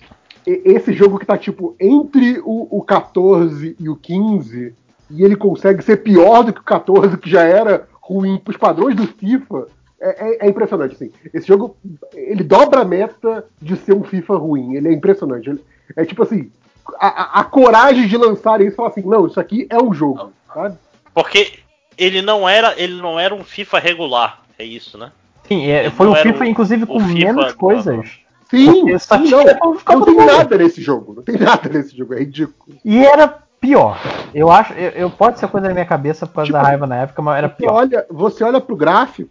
esse 0.45 0.93
jogo 0.93 1.17
que 1.19 1.25
tá 1.25 1.37
tipo 1.37 1.75
entre 1.79 2.39
o, 2.45 2.67
o 2.77 2.81
14 2.83 3.75
e 3.79 3.89
o 3.89 3.95
15, 3.95 4.73
e 5.09 5.23
ele 5.23 5.35
consegue 5.35 5.83
ser 5.83 5.97
pior 5.97 6.43
do 6.43 6.53
que 6.53 6.61
o 6.61 6.63
14, 6.63 7.17
que 7.17 7.29
já 7.29 7.43
era 7.43 7.87
ruim 8.01 8.37
pros 8.37 8.57
padrões 8.57 8.95
do 8.95 9.07
FIFA, 9.07 9.67
é, 10.01 10.27
é- 10.29 10.45
é 10.45 10.49
impressionante, 10.49 10.95
assim. 10.95 11.11
Esse 11.33 11.47
jogo, 11.47 11.75
ele 12.13 12.43
dobra 12.43 12.81
a 12.81 12.85
meta 12.85 13.45
de 13.61 13.75
ser 13.77 13.93
um 13.93 14.03
FIFA 14.03 14.35
ruim. 14.37 14.75
Ele 14.75 14.87
é 14.89 14.93
impressionante. 14.93 15.49
Ele- 15.49 15.63
é 15.95 16.05
tipo 16.05 16.23
assim, 16.23 16.51
a, 16.99 17.07
a- 17.07 17.39
a 17.41 17.43
coragem 17.43 18.07
de 18.07 18.17
lançar 18.17 18.61
isso 18.61 18.73
e 18.73 18.75
falar 18.75 18.89
assim, 18.89 19.01
não, 19.03 19.27
isso 19.27 19.39
aqui 19.39 19.67
é 19.69 19.77
um 19.81 19.93
jogo, 19.93 20.31
sabe? 20.53 20.77
Porque 21.13 21.53
ele 21.97 22.21
não 22.21 22.47
era, 22.47 22.73
ele 22.81 23.01
não 23.01 23.19
era 23.19 23.33
um 23.35 23.43
FIFA 23.43 23.79
regular, 23.79 24.41
é 24.57 24.63
isso, 24.63 24.97
né? 24.97 25.11
Sim, 25.47 25.67
é, 25.67 25.89
foi 25.89 26.05
não 26.05 26.13
um 26.13 26.15
FIFA, 26.15 26.43
o- 26.43 26.47
inclusive, 26.47 26.85
com 26.85 26.99
FIFA 26.99 27.13
menos 27.13 27.53
coisas. 27.53 28.19
Sim, 28.49 28.97
só 28.97 29.17
sim, 29.17 29.25
tinha 29.25 29.57
não, 29.61 29.73
não 29.73 30.05
tem 30.05 30.13
mundo. 30.15 30.25
nada 30.25 30.57
nesse 30.57 30.81
jogo. 30.81 31.13
Não 31.15 31.21
tem 31.23 31.37
nada 31.37 31.69
nesse 31.69 31.95
jogo, 31.95 32.13
é 32.15 32.19
ridículo. 32.19 32.77
E 32.83 32.97
era 33.05 33.27
pior. 33.61 33.99
Eu 34.33 34.49
acho, 34.49 34.73
eu, 34.73 34.89
eu- 34.91 35.09
pode 35.11 35.39
ser 35.39 35.47
coisa 35.49 35.67
da 35.67 35.73
minha 35.73 35.85
cabeça 35.85 36.25
por 36.25 36.33
causa 36.35 36.47
Tipo, 36.47 36.57
da 36.57 36.63
raiva 36.63 36.87
na 36.87 36.95
época, 36.97 37.21
mas 37.21 37.37
era 37.37 37.49
pior. 37.49 37.73
olha, 37.73 38.05
você 38.09 38.43
olha 38.43 38.59
pro 38.61 38.75
gráfico, 38.75 39.29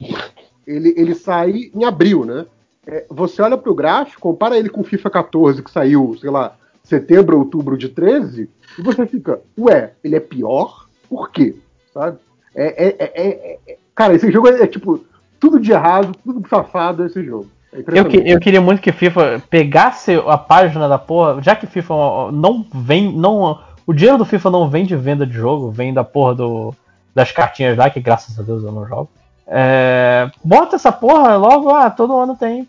ele, 0.69 0.95
ele 0.97 1.15
sai 1.15 1.71
em 1.75 1.85
abril, 1.85 2.25
né? 2.25 2.47
É, 2.87 3.05
você 3.09 3.43
olha 3.43 3.57
pro 3.57 3.75
gráfico, 3.75 4.21
compara 4.21 4.57
ele 4.57 4.69
com 4.69 4.81
o 4.81 4.85
FIFA 4.85 5.11
14, 5.11 5.63
que 5.63 5.71
saiu, 5.71 6.17
sei 6.21 6.31
lá, 6.31 6.55
setembro, 6.85 7.39
outubro 7.39 7.77
de 7.77 7.89
13, 7.89 8.49
e 8.79 8.83
você 8.83 9.07
fica, 9.07 9.41
ué, 9.59 9.93
ele 10.03 10.17
é 10.17 10.21
pior? 10.21 10.87
Por 11.09 11.31
quê? 11.31 11.55
Sabe? 11.93 12.19
É, 12.55 12.87
é- 12.87 12.97
é- 12.99 13.13
é- 13.15 13.59
é- 13.67 13.77
cara, 13.95 14.15
esse 14.15 14.31
jogo 14.31 14.49
é, 14.49 14.63
é, 14.63 14.67
tipo 14.67 15.05
tudo 15.41 15.61
de 15.61 15.71
errado, 15.73 16.13
tudo 16.25 16.47
safado 16.49 17.05
esse 17.05 17.23
jogo. 17.23 17.47
Eu, 17.73 18.07
que- 18.07 18.23
eu 18.27 18.41
queria 18.41 18.61
muito 18.61 18.81
que 18.81 18.91
FIFA 18.91 19.43
pegasse 19.51 20.15
a 20.27 20.39
página 20.39 20.89
da 20.89 20.99
porra, 20.99 21.43
já 21.43 21.55
que 21.55 21.67
FIFA 21.67 22.33
não 22.33 22.67
vem. 22.75 23.13
não 23.13 23.61
O 23.87 23.93
dinheiro 23.93 24.19
do 24.19 24.25
FIFA 24.25 24.51
não 24.51 24.69
vem 24.69 24.85
de 24.85 24.97
venda 24.97 25.27
de 25.27 25.35
jogo, 25.35 25.71
vem 25.71 25.93
da 25.95 26.03
porra 26.05 26.35
do, 26.35 26.75
das 27.15 27.31
cartinhas 27.33 27.77
lá, 27.77 27.89
que 27.91 28.01
graças 28.01 28.39
a 28.39 28.43
Deus 28.43 28.63
eu 28.65 28.73
não 28.73 28.87
jogo. 28.87 29.09
É, 29.51 30.31
bota 30.45 30.77
essa 30.77 30.93
porra 30.93 31.37
logo, 31.37 31.71
ah, 31.71 31.91
todo 31.91 32.17
ano 32.17 32.37
tem. 32.37 32.69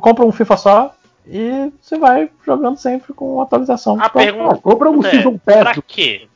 Compra 0.00 0.24
um 0.24 0.32
FIFA 0.32 0.56
só 0.58 0.94
e 1.26 1.72
você 1.80 1.98
vai 1.98 2.28
jogando 2.44 2.76
sempre 2.76 3.14
com 3.14 3.40
atualização. 3.40 3.98
A 4.00 4.08
pergunta 4.10 4.54
Ah, 4.54 4.58
compra 4.58 4.90
um 4.90 5.04
é, 5.06 5.10
Season 5.10 5.38
pra 5.38 5.64
Pass. 5.64 5.80
quê? 5.86 6.28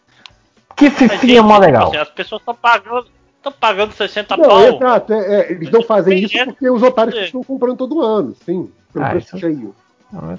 Que 0.75 0.89
fifinha 0.91 1.43
mó 1.43 1.55
tipo 1.57 1.67
legal. 1.67 1.89
assim, 1.89 1.97
as 1.99 2.09
pessoas 2.09 2.41
estão 2.41 2.55
pagando, 2.55 3.07
estão 3.37 3.53
pagando 3.53 3.93
60 3.93 4.37
Não, 4.39 4.49
pau. 4.49 4.61
exato, 4.63 5.13
é- 5.13 5.41
é, 5.41 5.53
eles 5.53 5.71
não 5.71 5.83
fazem 5.83 6.19
isso 6.21 6.29
Dinheiro. 6.29 6.53
porque 6.53 6.71
os 6.71 6.83
otários 6.83 7.15
É. 7.17 7.25
estão 7.25 7.45
comprando 7.45 7.77
todo 7.77 8.01
ano, 8.01 8.35
sim. 8.47 8.71
Pelo 8.95 9.05
Ah, 9.05 9.11
preço 9.11 9.27
isso- 9.29 9.39
cheio. 9.39 9.75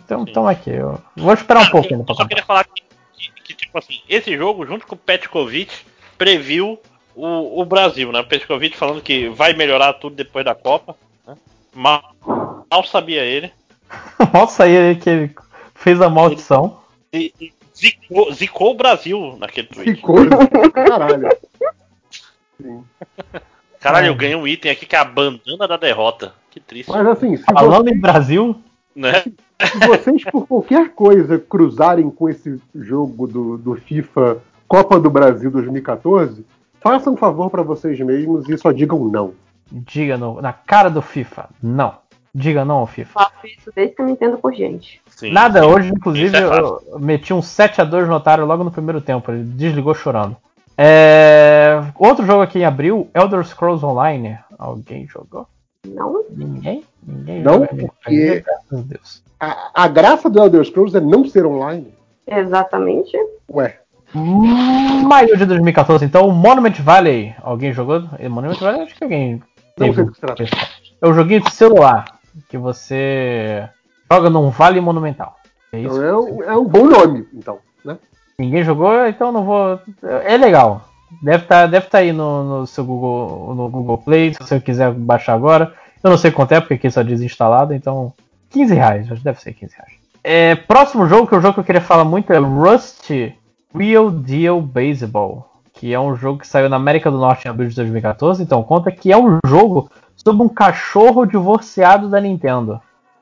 Então, 0.04 0.26
então 0.28 0.48
aqui, 0.48 0.72
eu 0.72 1.00
vou 1.16 1.34
esperar 1.34 1.62
um 1.62 1.70
pouco 1.70 1.94
Eu 1.94 2.04
pra 2.04 2.08
só 2.08 2.14
comprar. 2.24 2.28
queria 2.28 2.44
falar 2.44 2.64
que, 2.66 2.82
que- 3.14 3.42
que, 3.44 3.54
tipo 3.54 3.78
assim, 3.78 4.02
esse 4.10 4.36
jogo, 4.36 4.66
junto 4.66 4.86
com 4.88 4.96
o 4.96 4.98
Petkovic, 4.98 5.72
previu 6.18 6.78
o, 7.16 7.62
o 7.62 7.66
Brasil, 7.66 8.12
né? 8.12 8.20
O 8.20 8.26
Petkovic 8.28 8.78
falando 8.78 9.02
que 9.02 9.30
vai 9.30 9.54
melhorar 9.54 9.94
tudo 9.94 10.16
depois 10.16 10.44
da 10.46 10.56
Copa. 10.56 10.96
Né? 11.28 11.36
Mal, 11.74 12.14
mal 12.70 12.84
sabia 12.86 13.24
ele. 13.24 13.52
Mal 14.34 14.48
sair 14.48 14.78
aí 14.78 14.96
que 14.96 15.10
ele 15.10 15.36
fez 15.76 16.02
a 16.02 16.10
maldição. 16.10 16.80
E, 17.12 17.34
e 17.42 17.52
zicou, 17.76 18.32
zicou 18.34 18.72
o 18.72 18.76
Brasil 18.78 19.36
naquele 19.38 19.68
tweet. 19.68 20.00
Coisa, 20.02 20.30
caralho. 20.74 21.30
Sim. 22.62 22.84
Caralho, 23.80 24.06
É. 24.06 24.10
eu 24.10 24.16
ganhei 24.16 24.36
um 24.36 24.48
item 24.48 24.72
aqui 24.72 24.86
que 24.86 24.96
é 24.96 25.00
a 25.00 25.04
bandana 25.06 25.68
da 25.68 25.76
derrota. 25.78 26.34
Que 26.50 26.60
triste. 26.60 26.90
Mas 26.90 27.06
assim, 27.08 27.36
se, 27.36 27.44
Falando 27.44 27.86
você- 27.90 27.96
em 27.96 28.00
Brasil, 28.00 28.62
Né? 28.96 29.24
se 29.24 29.78
vocês 29.88 30.24
por 30.26 30.48
qualquer 30.48 30.90
coisa 30.90 31.38
cruzarem 31.40 32.10
com 32.10 32.30
esse 32.30 32.62
jogo 32.76 33.28
do, 33.28 33.58
do 33.58 33.76
FIFA 33.76 34.38
Copa 34.68 35.00
do 35.00 35.10
Brasil 35.10 35.50
2014, 35.52 36.46
façam 36.82 37.14
um 37.14 37.18
favor 37.18 37.50
pra 37.50 37.64
vocês 37.64 38.00
mesmos 38.00 38.50
e 38.50 38.58
só 38.58 38.72
digam 38.72 39.00
não. 39.06 39.34
Diga 39.72 40.18
no- 40.18 40.42
na 40.42 40.52
cara 40.52 40.90
do 40.90 41.02
FIFA, 41.02 41.50
não. 41.64 41.94
Diga 42.34 42.64
não 42.66 42.78
ao 42.78 42.88
FIFA. 42.88 43.12
Faço 43.20 43.46
isso 43.48 43.72
desde 43.76 43.96
que 43.96 44.02
eu 44.02 44.06
me 44.06 44.14
entendo 44.14 44.38
por 44.38 44.54
gente. 44.54 45.02
Sim, 45.10 45.32
Nada, 45.34 45.62
sim. 45.62 45.68
hoje, 45.68 45.90
inclusive, 45.90 46.36
é 46.38 46.42
eu 46.44 47.00
meti 47.00 47.34
um 47.34 47.42
7x2 47.42 48.08
no 48.08 48.16
Otário 48.16 48.46
logo 48.46 48.64
no 48.64 48.72
primeiro 48.72 49.02
tempo. 49.02 49.32
Ele 49.32 49.44
desligou 49.44 49.94
chorando. 49.94 50.36
É, 50.78 51.82
Outro 52.00 52.26
jogo 52.26 52.42
aqui 52.42 52.60
em 52.60 52.66
abril, 52.66 53.10
Elder 53.14 53.44
Scrolls 53.46 53.86
Online. 53.86 54.38
Alguém 54.58 55.06
jogou? 55.08 55.46
Não? 55.86 56.24
Ninguém? 56.32 56.84
Ninguém 57.06 57.42
Não, 57.42 57.54
joga 57.54 57.68
porque- 57.68 58.40
Graças 58.46 58.80
a 58.80 58.82
Deus. 58.82 59.24
A, 59.40 59.72
a 59.84 59.88
graça 59.88 60.30
do 60.30 60.40
Elder 60.40 60.64
Scrolls 60.64 60.96
é 60.96 61.02
não 61.02 61.26
ser 61.26 61.46
online. 61.46 61.94
Exatamente. 62.26 63.12
Ué, 63.52 63.80
Maio 64.14 65.38
de 65.38 65.46
2014, 65.46 66.06
então, 66.06 66.30
Monument 66.32 66.74
Valley. 66.80 67.34
Alguém 67.42 67.74
jogou? 67.74 68.04
É, 68.20 68.28
Monument 68.28 68.60
Valley, 68.60 68.82
acho 68.82 68.96
que 68.96 69.04
alguém. 69.04 69.42
não 69.78 69.94
sei 69.94 70.04
do 70.04 70.12
que 70.12 70.16
se 70.16 70.22
trata. 70.22 70.44
É 71.02 71.08
um 71.08 71.14
joguinho 71.14 71.42
de 71.42 71.54
celular 71.54 72.20
que 72.50 72.58
você 72.58 73.68
joga 74.12 74.30
num 74.30 74.50
vale 74.50 74.82
monumental. 74.82 75.36
É 75.72 75.80
isso? 75.80 75.96
Então 75.96 76.04
é, 76.04 76.16
um, 76.16 76.44
é 76.44 76.58
um 76.58 76.66
bom 76.66 76.86
nome, 76.86 77.28
então, 77.34 77.60
né? 77.84 77.98
Ninguém 78.38 78.64
jogou, 78.64 79.06
então 79.08 79.32
não 79.32 79.46
vou. 79.46 79.80
É 80.04 80.38
legal. 80.38 80.88
Deve 81.22 81.44
estar 81.44 81.68
deve 81.68 81.88
tá 81.88 82.00
aí 82.00 82.12
no, 82.12 82.44
no 82.44 82.68
seu 82.68 82.86
Google, 82.86 83.54
no 83.56 83.70
Google 83.70 83.98
Play, 83.98 84.34
se 84.34 84.40
você 84.40 84.60
quiser 84.60 84.92
baixar 84.92 85.34
agora. 85.34 85.74
Eu 86.04 86.10
não 86.10 86.18
sei 86.18 86.32
quanto 86.32 86.54
é, 86.54 86.60
porque 86.60 86.74
aqui 86.76 86.90
só 86.90 87.02
diz 87.02 87.22
instalado, 87.22 87.74
então. 87.74 88.14
15 88.50 88.76
reais, 88.76 89.06
acho 89.06 89.16
que 89.16 89.24
deve 89.24 89.40
ser 89.40 89.54
15 89.54 89.76
reais. 89.76 89.94
É, 90.24 90.56
próximo 90.56 91.08
jogo, 91.08 91.26
que 91.26 91.34
é 91.34 91.38
o 91.38 91.42
jogo 91.42 91.54
que 91.54 91.60
eu 91.62 91.64
queria 91.64 91.82
falar 91.82 92.04
muito, 92.04 92.32
é 92.34 92.38
Rust 92.38 93.10
Real 93.76 94.10
Deal 94.10 94.62
Baseball. 94.62 95.48
Que 95.74 95.94
é 95.94 96.00
um 96.00 96.16
jogo 96.16 96.40
que 96.40 96.48
saiu 96.48 96.70
na 96.70 96.76
América 96.76 97.10
do 97.10 97.18
Norte 97.18 97.46
em 97.48 97.50
abril 97.50 97.70
de 97.70 97.76
2014. 97.76 98.44
Então 98.44 98.62
conta 98.64 98.92
que 98.92 99.12
é 99.12 99.18
um 99.18 99.40
jogo 99.46 99.90
sobre 100.16 100.44
um 100.44 100.50
cachorro 100.50 101.26
divorciado 101.26 102.10
da 102.10 102.20
Nintendo. 102.20 102.80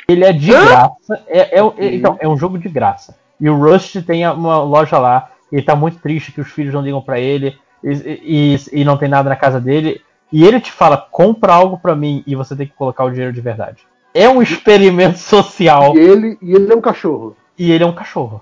Ele 0.08 0.26
é 0.26 0.34
de 0.34 0.52
graça. 0.52 1.24
É, 1.28 1.60
é- 1.60 1.60
é- 1.60 1.96
então, 1.96 2.18
é 2.20 2.28
um 2.28 2.36
jogo 2.36 2.58
de 2.58 2.68
graça. 2.68 3.16
E 3.40 3.50
o 3.50 3.58
Rust 3.58 3.96
tem 4.06 4.28
uma 4.28 4.62
loja 4.64 4.98
lá. 4.98 5.30
E 5.52 5.56
ele 5.56 5.64
tá 5.64 5.76
muito 5.76 6.00
triste 6.00 6.32
que 6.32 6.42
os 6.42 6.50
filhos 6.52 6.74
não 6.74 6.82
ligam 6.82 7.02
pra 7.02 7.20
ele. 7.20 7.56
E, 7.84 8.58
e- 8.74 8.82
e 8.82 8.84
não 8.84 8.98
tem 8.98 9.08
nada 9.08 9.30
na 9.30 9.36
casa 9.36 9.62
dele. 9.62 10.02
E 10.32 10.44
ele 10.46 10.60
te 10.60 10.72
fala: 10.72 10.98
compra 10.98 11.54
algo 11.54 11.78
pra 11.78 11.96
mim 11.96 12.24
e 12.28 12.36
você 12.36 12.56
tem 12.56 12.68
que 12.68 12.74
colocar 12.74 13.04
o 13.06 13.10
dinheiro 13.12 13.32
de 13.32 13.40
verdade. 13.42 13.84
É 14.14 14.28
um 14.28 14.42
experimento 14.42 15.18
social. 15.20 15.96
E 15.96 16.00
ele, 16.00 16.38
e 16.42 16.54
ele 16.54 16.74
é 16.74 16.76
um 16.76 16.82
cachorro. 16.82 17.36
E 17.58 17.72
ele 17.72 17.84
é 17.84 17.88
um 17.88 17.94
cachorro. 17.94 18.42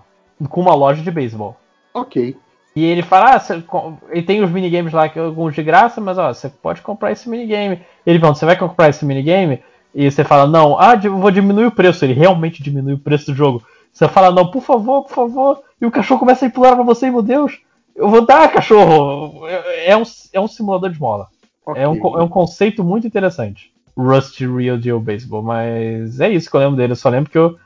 Com 0.50 0.62
uma 0.62 0.74
loja 0.74 1.02
de 1.04 1.12
beisebol. 1.12 1.56
Ok. 2.02 2.36
E 2.76 2.86
ele 2.86 3.02
fala, 3.02 3.34
ah, 3.34 3.40
você 3.40 3.64
ele 4.12 4.22
tem 4.22 4.44
os 4.44 4.52
minigames 4.52 4.94
lá, 4.94 5.10
que 5.10 5.18
alguns 5.18 5.56
de 5.56 5.64
graça, 5.64 6.00
mas 6.00 6.18
ó, 6.18 6.32
você 6.32 6.48
pode 6.48 6.82
comprar 6.82 7.12
esse 7.12 7.28
minigame. 7.28 7.82
Ele 8.06 8.20
pergunta, 8.20 8.38
você 8.38 8.46
vai 8.46 8.56
comprar 8.56 8.90
esse 8.90 9.04
minigame? 9.04 9.64
E 9.96 10.12
você 10.12 10.24
fala, 10.24 10.46
não, 10.46 10.80
ah, 10.80 10.96
vou 10.96 11.32
diminuir 11.32 11.66
o 11.66 11.72
preço. 11.72 12.06
Ele 12.06 12.14
realmente 12.14 12.62
diminui 12.62 12.94
o 12.94 13.00
preço 13.00 13.32
do 13.32 13.36
jogo. 13.36 13.64
Você 13.92 14.08
fala, 14.08 14.30
não, 14.32 14.52
por 14.52 14.62
favor, 14.62 15.04
por 15.04 15.12
favor. 15.12 15.60
E 15.82 15.88
o 15.88 15.92
cachorro 15.92 16.20
começa 16.20 16.46
a 16.46 16.48
implorar 16.48 16.76
pra 16.76 16.84
você, 16.84 17.10
meu 17.10 17.24
Deus, 17.24 17.60
eu 17.96 18.08
vou 18.10 18.24
dar, 18.24 18.48
cachorro. 18.52 19.48
É, 19.48 19.92
é 19.92 19.98
um, 19.98 20.04
é 20.34 20.40
um 20.40 20.48
simulador 20.48 20.92
de 20.92 21.00
mola. 21.00 21.28
ok. 21.66 21.82
É 21.82 21.88
um, 21.88 21.96
é 21.96 22.24
um 22.24 22.30
conceito 22.30 22.84
muito 22.84 23.08
interessante. 23.08 23.72
Rust 23.98 24.40
Real 24.40 24.78
Deal 24.78 25.00
Baseball. 25.00 25.42
Mas 25.42 26.20
é 26.20 26.30
isso 26.30 26.48
que 26.48 26.56
eu 26.56 26.62
lembro 26.62 26.78
dele. 26.78 26.92
Eu 26.92 26.96
só 26.96 27.10
lembro 27.10 27.32
que 27.32 27.38
eu, 27.40 27.58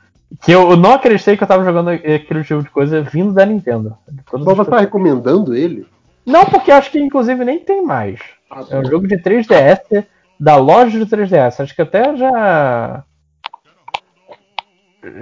que 0.42 0.52
eu 0.52 0.76
não 0.76 0.92
acreditei 0.92 1.36
que 1.36 1.42
eu 1.42 1.48
tava 1.48 1.64
jogando 1.64 1.90
aquele 1.90 2.44
tipo 2.44 2.62
de 2.62 2.70
coisa 2.70 3.02
vindo 3.02 3.32
da 3.32 3.44
Nintendo. 3.44 3.96
Mas 4.32 4.46
as 4.46 4.56
você 4.56 4.70
tá 4.70 4.78
recomendando 4.80 5.54
ele? 5.54 5.86
não, 6.24 6.44
porque 6.46 6.70
acho 6.70 6.90
que 6.90 6.98
inclusive 7.00 7.44
nem 7.44 7.58
tem 7.58 7.84
mais. 7.84 8.20
Ah, 8.50 8.64
É 8.70 8.78
um 8.78 8.84
jogo 8.84 9.06
de 9.06 9.16
3DS 9.18 10.04
da 10.38 10.56
loja 10.56 10.98
de 10.98 11.06
3DS. 11.06 11.60
Acho 11.62 11.74
que 11.74 11.82
até 11.82 12.16
já. 12.16 13.04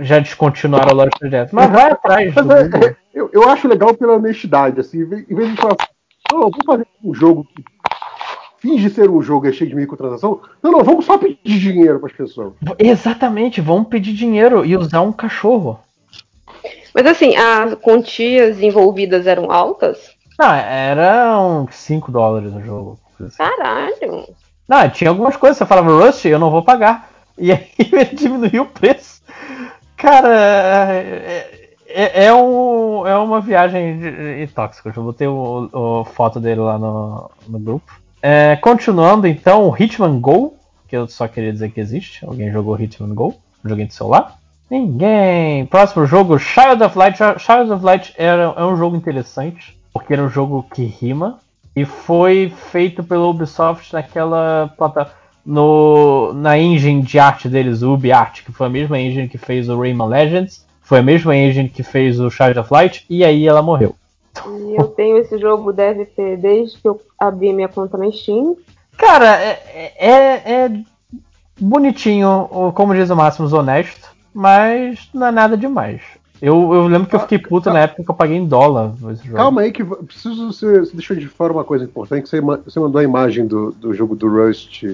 Já 0.02 0.18
descontinuaram 0.18 0.90
a 0.90 0.94
loja 0.94 1.10
de 1.22 1.28
3DS. 1.28 1.48
Mas 1.52 1.70
vai 1.70 1.90
atrás 1.90 2.34
do 2.34 2.44
Mas 2.44 2.72
é- 2.74 2.86
é- 2.88 2.96
eu, 3.14 3.30
eu 3.32 3.48
acho 3.48 3.66
legal 3.66 3.94
pela 3.94 4.16
honestidade, 4.16 4.78
assim, 4.80 5.00
em 5.00 5.06
vez 5.34 5.50
de 5.50 5.56
falar, 5.56 5.76
não, 6.30 6.40
vamos 6.42 6.58
fazer 6.66 6.86
um 7.02 7.14
jogo 7.14 7.46
que 7.56 7.64
finge 8.60 8.88
ser 8.90 9.10
um 9.10 9.20
jogo 9.22 9.48
é 9.48 9.52
cheio 9.52 9.70
de 9.70 9.76
microtransação. 9.76 10.40
Não, 10.62 10.70
não, 10.70 10.84
vamos 10.84 11.04
só 11.04 11.18
pedir 11.18 11.38
dinheiro 11.58 11.98
para 11.98 12.10
as 12.10 12.16
pessoas. 12.16 12.52
Exatamente, 12.78 13.60
vamos 13.60 13.88
pedir 13.88 14.12
dinheiro 14.12 14.64
e 14.64 14.76
usar 14.76 15.00
um 15.02 15.12
cachorro. 15.12 15.80
Mas 16.94 17.06
assim, 17.06 17.36
as 17.36 17.74
quantias 17.76 18.60
envolvidas 18.60 19.26
eram 19.26 19.50
altas? 19.50 20.10
Não, 20.38 20.52
eram 20.52 21.68
5 21.70 22.10
dólares 22.10 22.52
no 22.52 22.62
jogo. 22.62 22.98
assim. 23.20 23.36
Caralho. 23.36 24.24
Não, 24.68 24.88
tinha 24.90 25.10
algumas 25.10 25.36
coisas, 25.36 25.58
você 25.58 25.66
falava 25.66 25.90
Rust, 26.04 26.24
eu 26.24 26.38
não 26.38 26.50
vou 26.50 26.62
pagar. 26.62 27.10
E 27.38 27.52
aí 27.52 27.66
ele 27.78 28.04
diminuiu 28.14 28.62
o 28.62 28.66
preço. 28.66 29.20
Cara, 29.96 30.28
é, 30.94 31.68
é, 31.86 32.24
é 32.26 32.34
um, 32.34 33.06
é 33.06 33.16
uma 33.18 33.40
viagem 33.40 33.98
de- 33.98 34.46
de 34.46 34.52
tóxica. 34.52 34.92
Eu 34.94 35.02
botei 35.02 35.26
o, 35.26 35.68
o 35.72 36.04
foto 36.04 36.40
dele 36.40 36.60
lá 36.60 36.78
no, 36.78 37.30
no 37.48 37.58
grupo. 37.58 37.99
É, 38.22 38.56
continuando 38.56 39.26
então, 39.26 39.74
Hitman 39.78 40.20
Go, 40.20 40.54
que 40.88 40.96
eu 40.96 41.06
só 41.08 41.26
queria 41.26 41.52
dizer 41.52 41.70
que 41.70 41.80
existe. 41.80 42.24
Alguém 42.24 42.50
jogou 42.50 42.78
Hitman 42.78 43.14
Go? 43.14 43.34
Um 43.64 43.68
joguinho 43.68 43.88
de 43.88 43.94
celular? 43.94 44.38
Ninguém. 44.70 45.66
Próximo 45.66 46.06
jogo, 46.06 46.38
Child 46.38 46.82
of 46.82 46.98
Light. 46.98 47.16
Child 47.16 47.72
of 47.72 47.84
Light 47.84 48.14
era, 48.16 48.54
é 48.56 48.64
um 48.64 48.76
jogo 48.76 48.96
interessante, 48.96 49.76
porque 49.92 50.12
era 50.12 50.22
um 50.22 50.28
jogo 50.28 50.66
que 50.74 50.84
rima. 50.84 51.38
E 51.74 51.84
foi 51.84 52.52
feito 52.70 53.02
pela 53.02 53.26
Ubisoft 53.26 53.92
naquela 53.92 54.72
plataforma. 54.76 55.20
No, 55.46 56.34
na 56.34 56.58
engine 56.58 57.00
de 57.00 57.18
arte 57.18 57.48
deles, 57.48 57.80
o 57.80 57.94
UbiArt, 57.94 58.44
que 58.44 58.52
foi 58.52 58.66
a 58.66 58.70
mesma 58.70 59.00
engine 59.00 59.26
que 59.26 59.38
fez 59.38 59.68
o 59.70 59.80
Rayman 59.80 60.06
Legends, 60.06 60.66
foi 60.82 60.98
a 60.98 61.02
mesma 61.02 61.34
engine 61.34 61.68
que 61.68 61.82
fez 61.82 62.20
o 62.20 62.30
Child 62.30 62.58
of 62.58 62.72
Light, 62.72 63.06
e 63.08 63.24
aí 63.24 63.48
ela 63.48 63.62
morreu. 63.62 63.96
E 64.46 64.76
eu 64.76 64.86
tenho 64.88 65.18
esse 65.18 65.38
jogo, 65.38 65.72
deve 65.72 66.04
ter, 66.06 66.36
desde 66.36 66.78
que 66.78 66.88
eu 66.88 67.00
abri 67.18 67.52
minha 67.52 67.68
conta 67.68 67.98
na 67.98 68.10
Steam. 68.10 68.56
Cara, 68.96 69.36
é, 69.40 69.92
é, 69.98 70.52
é 70.64 70.80
bonitinho, 71.58 72.48
ou 72.50 72.72
como 72.72 72.94
diz 72.94 73.10
o 73.10 73.16
Máximos, 73.16 73.52
honesto, 73.52 74.08
mas 74.32 75.08
não 75.12 75.26
é 75.26 75.30
nada 75.30 75.56
demais. 75.56 76.00
Eu, 76.40 76.72
eu 76.72 76.86
lembro 76.86 77.06
que 77.06 77.14
eu 77.14 77.20
fiquei 77.20 77.38
puto 77.38 77.70
na 77.70 77.80
época 77.80 78.02
que 78.02 78.10
eu 78.10 78.14
paguei 78.14 78.36
em 78.36 78.46
dólar 78.46 78.94
esse 79.12 79.24
jogo. 79.24 79.36
Calma 79.36 79.60
aí 79.60 79.72
que 79.72 79.84
preciso 79.84 80.50
você, 80.50 80.80
você 80.80 80.94
deixou 80.94 81.14
de 81.14 81.28
fora 81.28 81.52
uma 81.52 81.64
coisa 81.64 81.84
importante, 81.84 82.22
que 82.22 82.28
você, 82.30 82.40
você 82.40 82.80
mandou 82.80 82.98
a 82.98 83.04
imagem 83.04 83.46
do, 83.46 83.72
do 83.72 83.92
jogo 83.92 84.16
do 84.16 84.26
Rust 84.26 84.84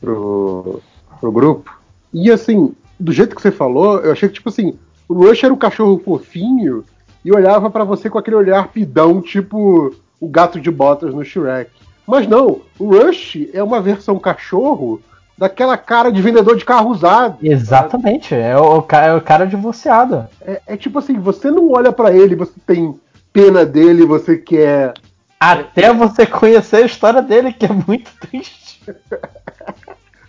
pro, 0.00 0.80
pro 1.20 1.32
grupo. 1.32 1.78
E 2.12 2.30
assim, 2.30 2.74
do 2.98 3.12
jeito 3.12 3.36
que 3.36 3.42
você 3.42 3.50
falou, 3.50 3.98
eu 3.98 4.12
achei 4.12 4.28
que 4.28 4.36
tipo 4.36 4.48
assim, 4.48 4.78
o 5.06 5.14
Rush 5.14 5.44
era 5.44 5.52
um 5.52 5.58
cachorro 5.58 6.00
fofinho 6.02 6.84
e 7.24 7.32
olhava 7.32 7.70
pra 7.70 7.84
você 7.84 8.10
com 8.10 8.18
aquele 8.18 8.36
olhar 8.36 8.68
pidão, 8.68 9.20
tipo 9.20 9.94
o 10.20 10.28
gato 10.28 10.60
de 10.60 10.70
botas 10.70 11.14
no 11.14 11.24
Shrek. 11.24 11.70
Mas 12.06 12.26
não, 12.26 12.60
o 12.78 12.96
Rush 12.96 13.48
é 13.52 13.62
uma 13.62 13.80
versão 13.80 14.18
cachorro 14.18 15.00
daquela 15.36 15.76
cara 15.76 16.12
de 16.12 16.20
vendedor 16.20 16.56
de 16.56 16.64
carro 16.64 16.90
usado. 16.90 17.38
Exatamente, 17.42 18.34
é 18.34 18.56
o, 18.56 18.86
é 18.90 19.14
o 19.14 19.20
cara 19.20 19.46
divorciado. 19.46 20.26
É, 20.40 20.60
é 20.66 20.76
tipo 20.76 20.98
assim, 20.98 21.18
você 21.18 21.50
não 21.50 21.72
olha 21.72 21.92
pra 21.92 22.14
ele, 22.14 22.36
você 22.36 22.54
tem 22.66 22.98
pena 23.32 23.64
dele, 23.66 24.06
você 24.06 24.36
quer 24.36 24.94
Até 25.40 25.92
você 25.92 26.24
conhecer 26.26 26.76
a 26.76 26.86
história 26.86 27.22
dele, 27.22 27.52
que 27.52 27.66
é 27.66 27.70
muito 27.86 28.10
triste. 28.20 28.82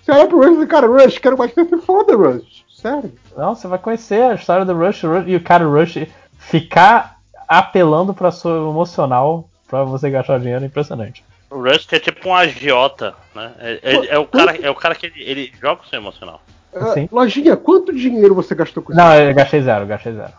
Você 0.05 0.11
olha 0.11 0.27
pro 0.27 0.37
Rush 0.37 0.61
e 0.61 0.67
cara, 0.67 0.85
Rush, 0.85 1.17
quero 1.17 1.35
mais 1.35 1.51
que 1.51 1.63
você 1.63 1.77
foda, 1.79 2.15
Rush. 2.15 2.63
Sério. 2.69 3.11
Não, 3.35 3.55
você 3.55 3.67
vai 3.67 3.79
conhecer 3.79 4.21
a 4.21 4.35
história 4.35 4.63
do 4.63 4.77
Rush, 4.77 5.01
Rush 5.01 5.23
e 5.25 5.35
o 5.35 5.41
cara 5.41 5.65
Rush 5.65 6.07
ficar 6.49 7.17
apelando 7.47 8.13
pra 8.13 8.31
sua 8.31 8.57
emocional 8.57 9.49
pra 9.67 9.83
você 9.83 10.09
gastar 10.09 10.39
dinheiro 10.39 10.63
é 10.63 10.67
impressionante. 10.67 11.23
O 11.49 11.61
Rust 11.61 11.91
é 11.93 11.99
tipo 11.99 12.29
um 12.29 12.35
agiota, 12.35 13.13
né? 13.33 13.51
É, 13.59 13.79
é- 13.83 14.05
é 14.15 14.19
o, 14.19 14.25
cara, 14.25 14.55
é 14.61 14.69
o 14.69 14.75
cara 14.75 14.95
que 14.95 15.05
ele, 15.07 15.23
ele 15.23 15.53
joga 15.61 15.81
o 15.83 15.87
seu 15.87 15.99
emocional. 15.99 16.41
Ah, 16.75 16.93
Sim. 16.93 17.07
lojinha, 17.11 17.55
quanto 17.55 17.93
dinheiro 17.93 18.35
você 18.35 18.53
gastou 18.53 18.83
com 18.83 18.91
isso? 18.91 18.99
Não, 19.01 19.13
eu 19.15 19.33
gastei 19.33 19.61
zero, 19.61 19.85
gastei 19.85 20.13
zero. 20.13 20.33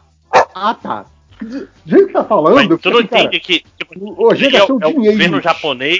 Ah, 0.54 0.74
tá. 0.74 1.06
Do 1.40 1.68
jeito 1.86 2.06
que 2.08 2.12
tá 2.12 2.24
falando, 2.24 2.54
Mas 2.56 2.68
eu 2.70 2.78
tu 2.78 2.90
não 2.90 3.00
entende 3.00 3.38
que 3.40 3.62
tipo, 3.78 3.94
o 3.94 4.32
é, 4.32 4.34
é 4.34 4.34
o 4.34 4.34
dinheiro. 4.34 4.78
governo 4.78 5.40
japonês. 5.40 5.98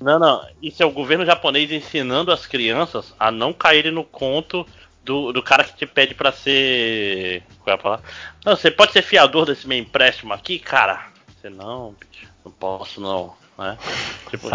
Não, 0.00 0.18
não. 0.18 0.44
Isso 0.60 0.82
é 0.82 0.86
o 0.86 0.90
governo 0.90 1.24
japonês 1.24 1.70
ensinando 1.70 2.32
as 2.32 2.46
crianças 2.46 3.14
a 3.18 3.30
não 3.30 3.52
caírem 3.52 3.92
no 3.92 4.02
conto 4.04 4.66
do, 5.04 5.32
do 5.32 5.42
cara 5.42 5.64
que 5.64 5.76
te 5.76 5.86
pede 5.86 6.14
pra 6.14 6.32
ser. 6.32 7.42
Qual 7.62 7.72
é 7.72 7.74
a 7.74 7.82
palavra? 7.82 8.04
Não, 8.44 8.56
você 8.56 8.70
pode 8.70 8.92
ser 8.92 9.02
fiador 9.02 9.46
desse 9.46 9.66
meu 9.66 9.78
empréstimo 9.78 10.32
aqui, 10.32 10.58
cara? 10.58 11.06
Você 11.40 11.50
não, 11.50 11.94
bicho, 11.98 12.26
não 12.44 12.52
posso 12.52 13.00
não. 13.00 13.34
Né? 13.58 13.76
Tipo, 14.30 14.48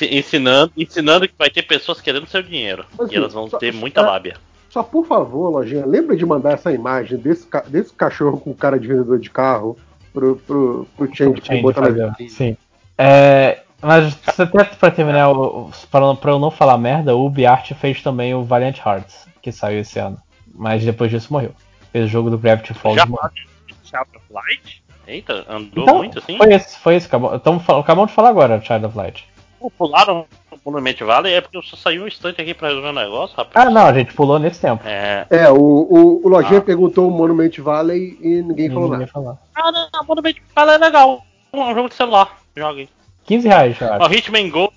ensinando, 0.00 0.72
ensinando 0.76 1.28
que 1.28 1.34
vai 1.36 1.50
ter 1.50 1.62
pessoas 1.62 2.00
querendo 2.00 2.26
seu 2.26 2.42
dinheiro. 2.42 2.84
Mas, 2.96 3.10
e 3.10 3.16
elas 3.16 3.32
vão 3.32 3.44
assim, 3.44 3.50
só- 3.50 3.58
ter 3.58 3.72
muita 3.72 4.00
é- 4.00 4.04
lábia. 4.04 4.36
Só 4.70 4.82
por 4.82 5.06
favor, 5.06 5.50
lojinha, 5.50 5.86
lembra 5.86 6.16
de 6.16 6.26
mandar 6.26 6.52
essa 6.52 6.72
imagem 6.72 7.16
desse, 7.16 7.46
desse 7.68 7.92
cachorro 7.92 8.40
com 8.40 8.52
cara 8.52 8.78
de 8.78 8.88
vendedor 8.88 9.20
de 9.20 9.30
carro 9.30 9.78
pro, 10.12 10.36
pro, 10.36 10.88
pro 10.96 11.06
Change 11.14 11.40
pra 11.40 11.44
Change 11.46 11.62
botar 11.62 11.90
na. 11.90 12.14
Sim. 12.28 12.56
É, 12.98 13.62
Mas 13.82 14.16
até 14.38 14.64
pra 14.64 14.90
terminar, 14.90 15.30
o- 15.30 15.66
o- 15.66 15.70
pra, 15.90 16.14
pra 16.14 16.30
eu 16.32 16.38
não 16.38 16.50
falar 16.50 16.78
merda, 16.78 17.14
o 17.14 17.26
UbiArt 17.26 17.72
fez 17.74 18.02
também 18.02 18.34
o 18.34 18.42
Valiant 18.44 18.78
Hearts, 18.84 19.26
que 19.42 19.52
saiu 19.52 19.80
esse 19.80 19.98
ano. 19.98 20.16
Mas 20.54 20.84
depois 20.84 21.10
disso 21.10 21.32
morreu. 21.32 21.52
Fez 21.92 22.06
o 22.06 22.08
jogo 22.08 22.30
do 22.30 22.38
Gravity 22.38 22.72
Falls 22.74 22.98
Já 22.98 23.06
Child 23.06 24.16
of 24.16 24.24
Light? 24.30 24.82
Eita, 25.06 25.44
andou 25.48 25.82
Então, 25.84 25.96
muito 25.98 26.18
assim? 26.18 26.36
Foi 26.38 26.52
esse, 26.54 26.78
foi 26.78 26.94
esse. 26.96 27.08
Fal- 27.08 27.34
acabamos 27.80 28.08
de 28.10 28.14
falar 28.14 28.30
agora, 28.30 28.60
Child 28.62 28.86
of 28.86 28.96
Light. 28.96 29.28
Pô, 29.60 29.70
Pularam 29.70 30.24
o 30.50 30.56
Monument 30.70 30.96
Valley, 31.00 31.34
é 31.34 31.40
porque 31.40 31.56
eu 31.56 31.62
só 31.62 31.76
saí 31.76 32.00
um 32.00 32.06
instante 32.06 32.40
aqui 32.40 32.54
pra 32.54 32.68
resolver 32.68 32.88
um 32.88 32.92
negócio, 32.92 33.36
rapaz. 33.36 33.66
Ah, 33.66 33.70
não, 33.70 33.86
a 33.86 33.92
gente 33.92 34.14
pulou 34.14 34.38
nesse 34.38 34.60
tempo. 34.60 34.82
É. 34.86 35.26
É, 35.30 35.50
o, 35.50 35.56
o, 35.56 36.20
o 36.24 36.28
Lojinha 36.28 36.58
Ah. 36.58 36.62
perguntou 36.62 37.08
o 37.08 37.10
Monument 37.10 37.50
Valley 37.58 38.18
e 38.20 38.42
ninguém 38.42 38.68
falou 38.68 38.84
Ninguém 38.84 39.00
nada. 39.00 39.12
falou. 39.12 39.38
Ah, 39.54 39.70
não, 39.72 39.88
Monument 40.06 40.34
Valley 40.54 40.74
é 40.74 40.78
legal. 40.78 41.22
Um 41.52 41.74
jogo 41.74 41.88
de 41.88 41.94
celular. 41.94 42.38
Joguem. 42.56 42.88
15 43.24 43.48
reais, 43.48 43.80
eu 43.80 43.92
acho. 43.92 44.06
O 44.10 44.14
Hitman 44.14 44.50
Go. 44.50 44.72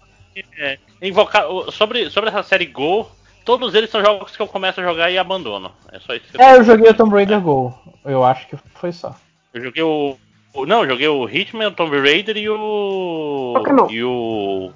É, 0.59 0.77
invocar, 1.01 1.45
sobre, 1.71 2.09
sobre 2.11 2.29
essa 2.29 2.43
série 2.43 2.65
Go, 2.67 3.09
todos 3.43 3.73
eles 3.73 3.89
são 3.89 4.01
jogos 4.03 4.35
que 4.35 4.41
eu 4.41 4.47
começo 4.47 4.79
a 4.79 4.83
jogar 4.83 5.09
e 5.09 5.17
abandono. 5.17 5.71
É 5.91 5.99
só 5.99 6.13
isso 6.13 6.25
que 6.31 6.37
eu 6.37 6.41
É, 6.41 6.57
eu 6.57 6.63
joguei 6.63 6.89
o 6.91 6.93
Tomb 6.93 7.13
Raider 7.15 7.41
Go. 7.41 7.73
Eu 8.05 8.23
acho 8.23 8.47
que 8.47 8.55
foi 8.75 8.91
só. 8.91 9.15
Eu 9.53 9.63
joguei 9.63 9.81
o. 9.83 10.15
o- 10.53 10.65
Não, 10.65 10.83
eu 10.83 10.89
joguei 10.91 11.07
o 11.07 11.27
Hitman, 11.27 11.67
o 11.67 11.71
Tomb 11.71 11.99
Raider 11.99 12.37
e 12.37 12.47
o. 12.49 13.53
Pokémon. 13.57 13.87
E 13.89 14.03
o. 14.03 14.71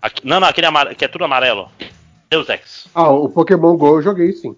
aqui- 0.00 0.26
não, 0.26 0.40
não, 0.40 0.48
aquele 0.48 0.66
amare... 0.66 0.94
que 0.94 1.04
é 1.04 1.08
tudo 1.08 1.24
amarelo. 1.24 1.70
Deus 2.30 2.48
Ex. 2.48 2.88
Ah, 2.94 3.10
o 3.10 3.28
Pokémon 3.28 3.76
GO 3.76 3.98
eu 3.98 4.02
joguei 4.02 4.32
sim. 4.32 4.56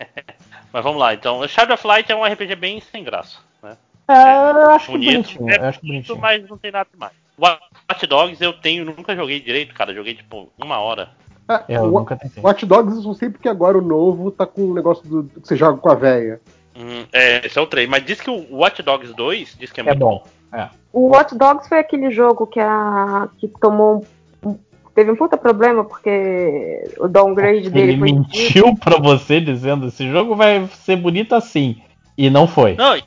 Mas 0.72 0.82
vamos 0.82 0.98
lá, 1.00 1.12
então. 1.14 1.40
O 1.40 1.48
Shadow 1.48 1.74
of 1.74 1.86
Light 1.86 2.10
é 2.10 2.16
um 2.16 2.24
RPG 2.24 2.54
bem 2.56 2.80
sem 2.80 3.04
graça. 3.04 3.38
Né? 3.62 3.76
É, 4.08 4.14
eu 4.62 4.70
acho 4.70 4.86
que 4.86 4.92
Bonito, 4.92 5.38
bonitinho. 5.38 5.50
é 5.50 5.56
Eu 5.58 5.64
acho 5.68 5.80
que 5.80 5.86
bonito, 5.86 6.06
bonitinho. 6.08 6.18
mas 6.20 6.48
não 6.48 6.58
tem 6.58 6.70
nada 6.70 6.88
demais. 6.92 7.12
Watch 7.40 8.06
Dogs 8.06 8.42
eu 8.42 8.52
tenho, 8.52 8.84
nunca 8.84 9.14
joguei 9.14 9.40
direito, 9.40 9.74
cara. 9.74 9.94
Joguei 9.94 10.14
tipo 10.14 10.48
uma 10.58 10.78
hora. 10.78 11.10
Ah, 11.48 11.62
Eu 11.68 11.82
o 11.82 11.90
nunca 12.00 12.16
tentei. 12.16 12.42
Watch 12.42 12.66
Dogs 12.66 12.96
eu 12.96 13.02
só 13.02 13.14
sei 13.14 13.30
porque 13.30 13.48
agora 13.48 13.78
o 13.78 13.82
novo 13.82 14.30
tá 14.30 14.46
com 14.46 14.62
o 14.62 14.74
negócio 14.74 15.06
do 15.08 15.24
que 15.40 15.46
você 15.46 15.56
joga 15.56 15.78
com 15.78 15.88
a 15.90 15.94
véia. 15.94 16.40
Hum, 16.76 17.04
é, 17.12 17.46
esse 17.46 17.58
é 17.58 17.62
o 17.62 17.66
3. 17.66 17.88
Mas 17.88 18.04
diz 18.04 18.20
que 18.20 18.28
o 18.30 18.56
Watch 18.56 18.82
Dogs 18.82 19.14
2 19.14 19.56
diz 19.58 19.70
que 19.72 19.80
é, 19.80 19.84
É 19.84 19.86
muito 19.86 19.98
bom. 20.00 20.24
É. 20.52 20.68
O 20.92 21.08
Watch 21.08 21.36
Dogs 21.36 21.68
foi 21.68 21.78
aquele 21.78 22.10
jogo 22.10 22.46
que, 22.46 22.58
a, 22.60 23.28
que 23.38 23.46
tomou 23.60 24.04
um, 24.44 24.48
um- 24.50 24.58
teve 24.94 25.10
um 25.10 25.16
puta 25.16 25.36
problema 25.36 25.84
porque 25.84 26.82
o 26.98 27.06
downgrade 27.06 27.70
dele 27.70 27.92
Ele 27.92 27.98
foi 27.98 28.12
mentiu 28.12 28.74
pra 28.76 28.98
você 28.98 29.40
dizendo 29.40 29.86
esse 29.88 30.10
jogo 30.10 30.34
vai 30.34 30.66
ser 30.68 30.96
bonito 30.96 31.34
assim. 31.34 31.80
E 32.18 32.28
não 32.30 32.46
foi. 32.48 32.74
Não, 32.74 32.98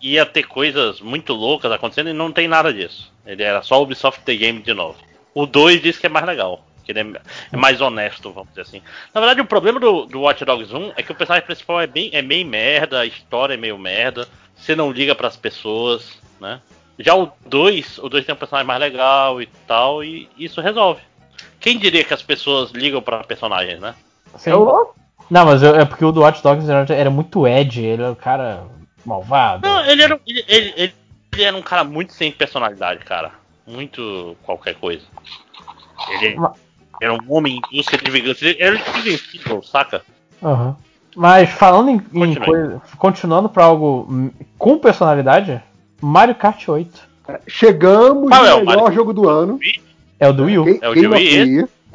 ia 0.00 0.24
ter 0.24 0.44
coisas 0.44 1.00
muito 1.00 1.32
loucas 1.32 1.70
acontecendo 1.72 2.08
e 2.10 2.12
não 2.12 2.30
tem 2.32 2.46
nada 2.48 2.72
disso. 2.72 3.12
Ele 3.28 3.42
era 3.42 3.62
só 3.62 3.80
Ubisoft 3.82 4.22
The 4.22 4.34
Game 4.34 4.60
de 4.60 4.72
novo. 4.74 4.96
O 5.34 5.44
2 5.46 5.82
diz 5.82 5.98
que 5.98 6.06
é 6.06 6.08
mais 6.08 6.24
legal. 6.26 6.64
Que 6.84 6.92
ele 6.92 7.00
é, 7.00 7.20
é 7.52 7.56
mais 7.56 7.80
honesto, 7.82 8.32
vamos 8.32 8.48
dizer 8.48 8.62
assim. 8.62 8.82
Na 9.14 9.20
verdade, 9.20 9.42
o 9.42 9.44
problema 9.44 9.78
do, 9.78 10.06
do 10.06 10.22
Watch 10.22 10.42
Dogs 10.44 10.74
1 10.74 10.92
é 10.96 11.02
que 11.02 11.12
o 11.12 11.14
personagem 11.14 11.44
principal 11.46 11.80
é, 11.82 11.86
bem, 11.86 12.08
é 12.14 12.22
meio 12.22 12.46
merda, 12.46 13.00
a 13.00 13.06
história 13.06 13.52
é 13.52 13.56
meio 13.58 13.76
merda, 13.78 14.26
você 14.56 14.74
não 14.74 14.90
liga 14.90 15.14
pras 15.14 15.36
pessoas, 15.36 16.18
né? 16.40 16.60
Já 16.98 17.14
o 17.14 17.30
2, 17.46 17.98
o 17.98 18.08
2 18.08 18.24
tem 18.24 18.34
um 18.34 18.38
personagem 18.38 18.66
mais 18.66 18.80
legal 18.80 19.40
e 19.42 19.46
tal, 19.66 20.02
e 20.02 20.28
isso 20.38 20.60
resolve. 20.62 21.02
Quem 21.60 21.78
diria 21.78 22.02
que 22.02 22.14
as 22.14 22.22
pessoas 22.22 22.70
ligam 22.70 23.02
pra 23.02 23.22
personagens, 23.22 23.78
né? 23.78 23.94
Sim. 24.38 24.50
Eu- 24.50 24.94
Não, 25.30 25.44
mas 25.44 25.62
eu- 25.62 25.76
é 25.76 25.84
porque 25.84 26.04
o 26.04 26.10
do 26.10 26.22
Watch 26.22 26.42
Dogs 26.42 26.68
era, 26.70 27.10
muito 27.10 27.46
Ed, 27.46 27.84
ele 27.84 28.02
era 28.02 28.12
o 28.12 28.16
cara 28.16 28.64
malvado. 29.04 29.68
Não, 29.68 29.84
ele 29.84 30.02
era, 30.02 30.14
um- 30.16 30.20
ele, 30.26 30.44
ele- 30.48 30.74
ele- 30.76 30.94
ele 31.38 31.48
era 31.48 31.56
um 31.56 31.62
cara 31.62 31.84
muito 31.84 32.12
sem 32.12 32.30
personalidade, 32.32 33.04
cara. 33.04 33.32
Muito 33.66 34.36
qualquer 34.44 34.74
coisa. 34.74 35.04
Ele 36.10 36.36
era 37.00 37.14
um 37.14 37.18
homem 37.28 37.56
em 37.72 37.76
busca 37.76 37.96
de 37.96 38.10
vingança. 38.10 38.44
Ele 38.44 38.56
era 38.60 38.76
invencível, 38.98 39.62
saca? 39.62 40.02
Aham. 40.42 40.76
Mas 41.16 41.50
falando 41.50 41.90
em, 41.90 41.96
em 42.24 42.34
coisa. 42.34 42.82
Continuando 42.96 43.48
pra 43.48 43.64
algo 43.64 44.32
com 44.56 44.78
personalidade, 44.78 45.60
Mario 46.00 46.34
Kart 46.34 46.68
8. 46.68 47.08
Chegamos 47.46 48.30
Qual 48.30 48.46
é 48.46 48.50
no 48.50 48.56
o 48.56 48.66
melhor 48.66 48.82
Mario? 48.82 48.94
jogo 48.94 49.12
do 49.12 49.28
ano. 49.28 49.58
É 50.18 50.28
o 50.28 50.32
do. 50.32 50.46
Game 50.46 50.78
É 50.80 50.88
o 50.88 50.92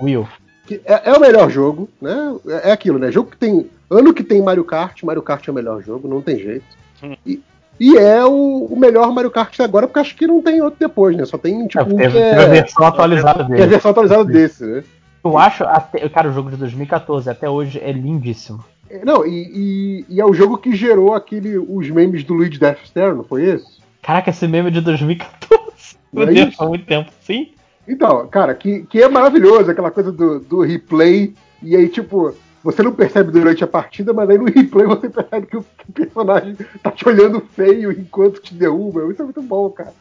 Wii 0.04 0.18
U. 0.18 0.28
que 0.68 0.82
é, 0.86 1.10
é 1.10 1.14
o 1.14 1.20
melhor 1.20 1.50
jogo, 1.50 1.90
né? 2.02 2.36
É, 2.48 2.70
é 2.70 2.72
aquilo, 2.72 3.00
né? 3.00 3.12
Jogo 3.12 3.32
que 3.32 3.38
tem. 3.38 3.70
Ano 3.90 4.14
que 4.14 4.24
tem 4.24 4.42
Mario 4.42 4.64
Kart, 4.64 5.02
Mario 5.04 5.22
Kart 5.22 5.48
é 5.48 5.52
o 5.52 5.54
melhor 5.54 5.82
jogo, 5.82 6.08
não 6.08 6.22
tem 6.22 6.38
jeito. 6.38 6.66
Hum. 7.02 7.16
E, 7.26 7.42
e 7.86 7.98
é 7.98 8.24
o, 8.26 8.66
o 8.72 8.80
melhor 8.80 9.12
Mario 9.12 9.32
Kart 9.32 9.60
agora, 9.60 9.88
porque 9.88 10.00
acho 10.00 10.16
que 10.16 10.26
não 10.28 10.42
tem 10.42 10.62
outro 10.62 10.80
depois, 10.80 11.16
né? 11.18 11.26
Só 11.26 11.38
tem 11.38 11.66
tipo 11.68 11.82
É, 11.82 11.86
um 11.86 11.98
teve, 11.98 12.14
que 12.14 12.20
teve 12.30 12.36
a 12.40 12.44
é, 12.44 12.48
versão 12.50 12.86
atualizada 12.86 13.46
que 13.46 13.52
é 13.52 13.56
a 13.56 13.58
dele. 13.58 13.70
versão 13.70 13.92
atualizada 13.92 14.26
desse, 14.26 14.64
né? 14.66 14.84
Eu 15.24 15.38
acho, 15.38 15.64
até, 15.64 16.08
cara, 16.10 16.30
o 16.30 16.34
jogo 16.34 16.50
de 16.52 16.58
2014 16.58 17.30
até 17.30 17.50
hoje 17.50 17.80
é 17.80 17.92
lindíssimo. 17.92 18.64
É, 18.90 19.04
Não, 19.06 19.26
e, 19.26 19.30
e- 19.54 20.06
e 20.10 20.22
é 20.22 20.26
o 20.26 20.34
jogo 20.34 20.58
que 20.58 20.76
gerou 20.76 21.14
aquele, 21.14 21.58
os 21.58 21.90
memes 21.90 22.24
do 22.24 22.34
Luigi 22.34 22.60
Death 22.60 22.80
Star, 22.86 23.16
não 23.16 23.24
foi 23.24 23.44
esse? 23.46 23.66
Caraca, 24.02 24.30
esse 24.30 24.48
meme 24.48 24.68
é 24.68 24.72
de 24.72 24.82
2014. 24.82 25.64
Meu 26.12 26.24
é 26.24 26.34
Deus, 26.34 26.56
faz 26.56 26.70
muito 26.70 26.86
tempo. 26.86 27.10
Sim. 27.22 27.50
Então, 27.88 28.28
cara, 28.28 28.54
que, 28.54 28.84
que 28.84 29.02
é 29.02 29.08
maravilhoso, 29.10 29.72
aquela 29.72 29.92
coisa 29.92 30.12
do, 30.12 30.40
do 30.40 30.62
replay, 30.62 31.34
e 31.62 31.76
aí, 31.76 31.88
tipo, 31.90 32.34
você 32.64 32.82
não 32.82 32.94
percebe 32.94 33.32
durante 33.32 33.64
a 33.64 33.68
partida, 33.68 34.14
mas 34.14 34.30
aí 34.30 34.38
no 34.38 34.46
replay 34.46 34.86
você 34.86 35.10
percebe 35.10 35.48
que 35.48 35.58
o, 35.58 35.66
personagem 35.94 36.56
tá 36.82 36.92
te 36.92 37.08
olhando 37.08 37.42
feio 37.42 37.92
enquanto 37.92 38.42
te 38.42 38.54
derruba. 38.54 39.12
Isso 39.12 39.22
é 39.22 39.26
muito 39.26 39.42
bom, 39.42 39.70
cara. 39.70 39.94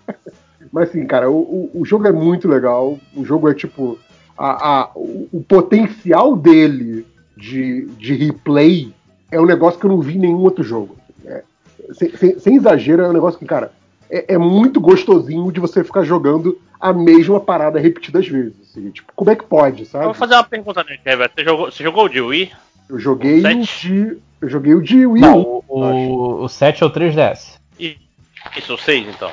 Mas 0.72 0.88
assim, 0.90 1.04
cara, 1.06 1.28
o, 1.30 1.34
o, 1.74 1.80
o 1.80 1.84
jogo 1.84 2.06
é 2.06 2.12
muito 2.12 2.46
legal. 2.48 2.98
O 3.16 3.24
jogo 3.24 3.48
é 3.48 3.54
tipo. 3.54 3.98
A, 4.38 4.80
a- 4.82 4.90
o, 4.94 5.28
o 5.32 5.44
potencial 5.46 6.34
dele 6.36 7.04
de, 7.36 7.86
de 7.98 8.14
replay 8.14 8.92
é 9.30 9.40
um 9.40 9.46
negócio 9.46 9.78
que 9.78 9.86
eu 9.86 9.90
não 9.90 10.00
vi 10.00 10.16
em 10.16 10.20
nenhum 10.20 10.38
outro 10.40 10.62
jogo. 10.64 10.96
É, 11.26 11.42
sem, 11.92 12.16
sem- 12.16 12.38
sem 12.38 12.56
exagero, 12.56 13.02
é 13.02 13.08
um 13.08 13.12
negócio 13.12 13.38
que, 13.38 13.44
cara, 13.44 13.72
é, 14.08 14.34
é 14.34 14.38
muito 14.38 14.80
gostosinho 14.80 15.50
de 15.52 15.60
você 15.60 15.82
ficar 15.82 16.04
jogando 16.04 16.56
a 16.82 16.92
mesma 16.92 17.38
parada 17.38 17.78
repetidas 17.78 18.26
vezes. 18.26 18.54
assim, 18.62 18.90
tipo, 18.90 19.12
como 19.14 19.30
é 19.30 19.36
que 19.36 19.44
pode, 19.44 19.82
Eu 19.82 19.86
sabe? 19.86 20.04
vou 20.06 20.14
fazer 20.14 20.34
uma 20.34 20.42
pergunta, 20.44 20.82
né, 20.82 20.98
Kevin? 21.02 21.24
Você 21.34 21.44
jogou, 21.44 21.70
você 21.70 21.82
jogou 21.84 22.04
o 22.06 22.08
de 22.08 22.20
Wii? 22.20 22.52
Eu 22.90 22.98
joguei 22.98 23.38
o 23.38 23.42
Sete? 23.42 23.88
de. 23.88 24.18
Eu 24.40 24.48
joguei 24.48 24.74
o 24.74 24.82
de 24.82 25.06
Wii 25.06 25.22
Não, 25.22 25.40
o, 25.40 25.64
o, 25.68 26.42
o 26.44 26.48
7 26.48 26.82
é 26.82 26.86
o 26.86 26.90
3DS. 26.90 27.58
E- 27.78 27.96
Isso, 28.56 28.74
o 28.74 28.78
6 28.78 29.06
então. 29.08 29.30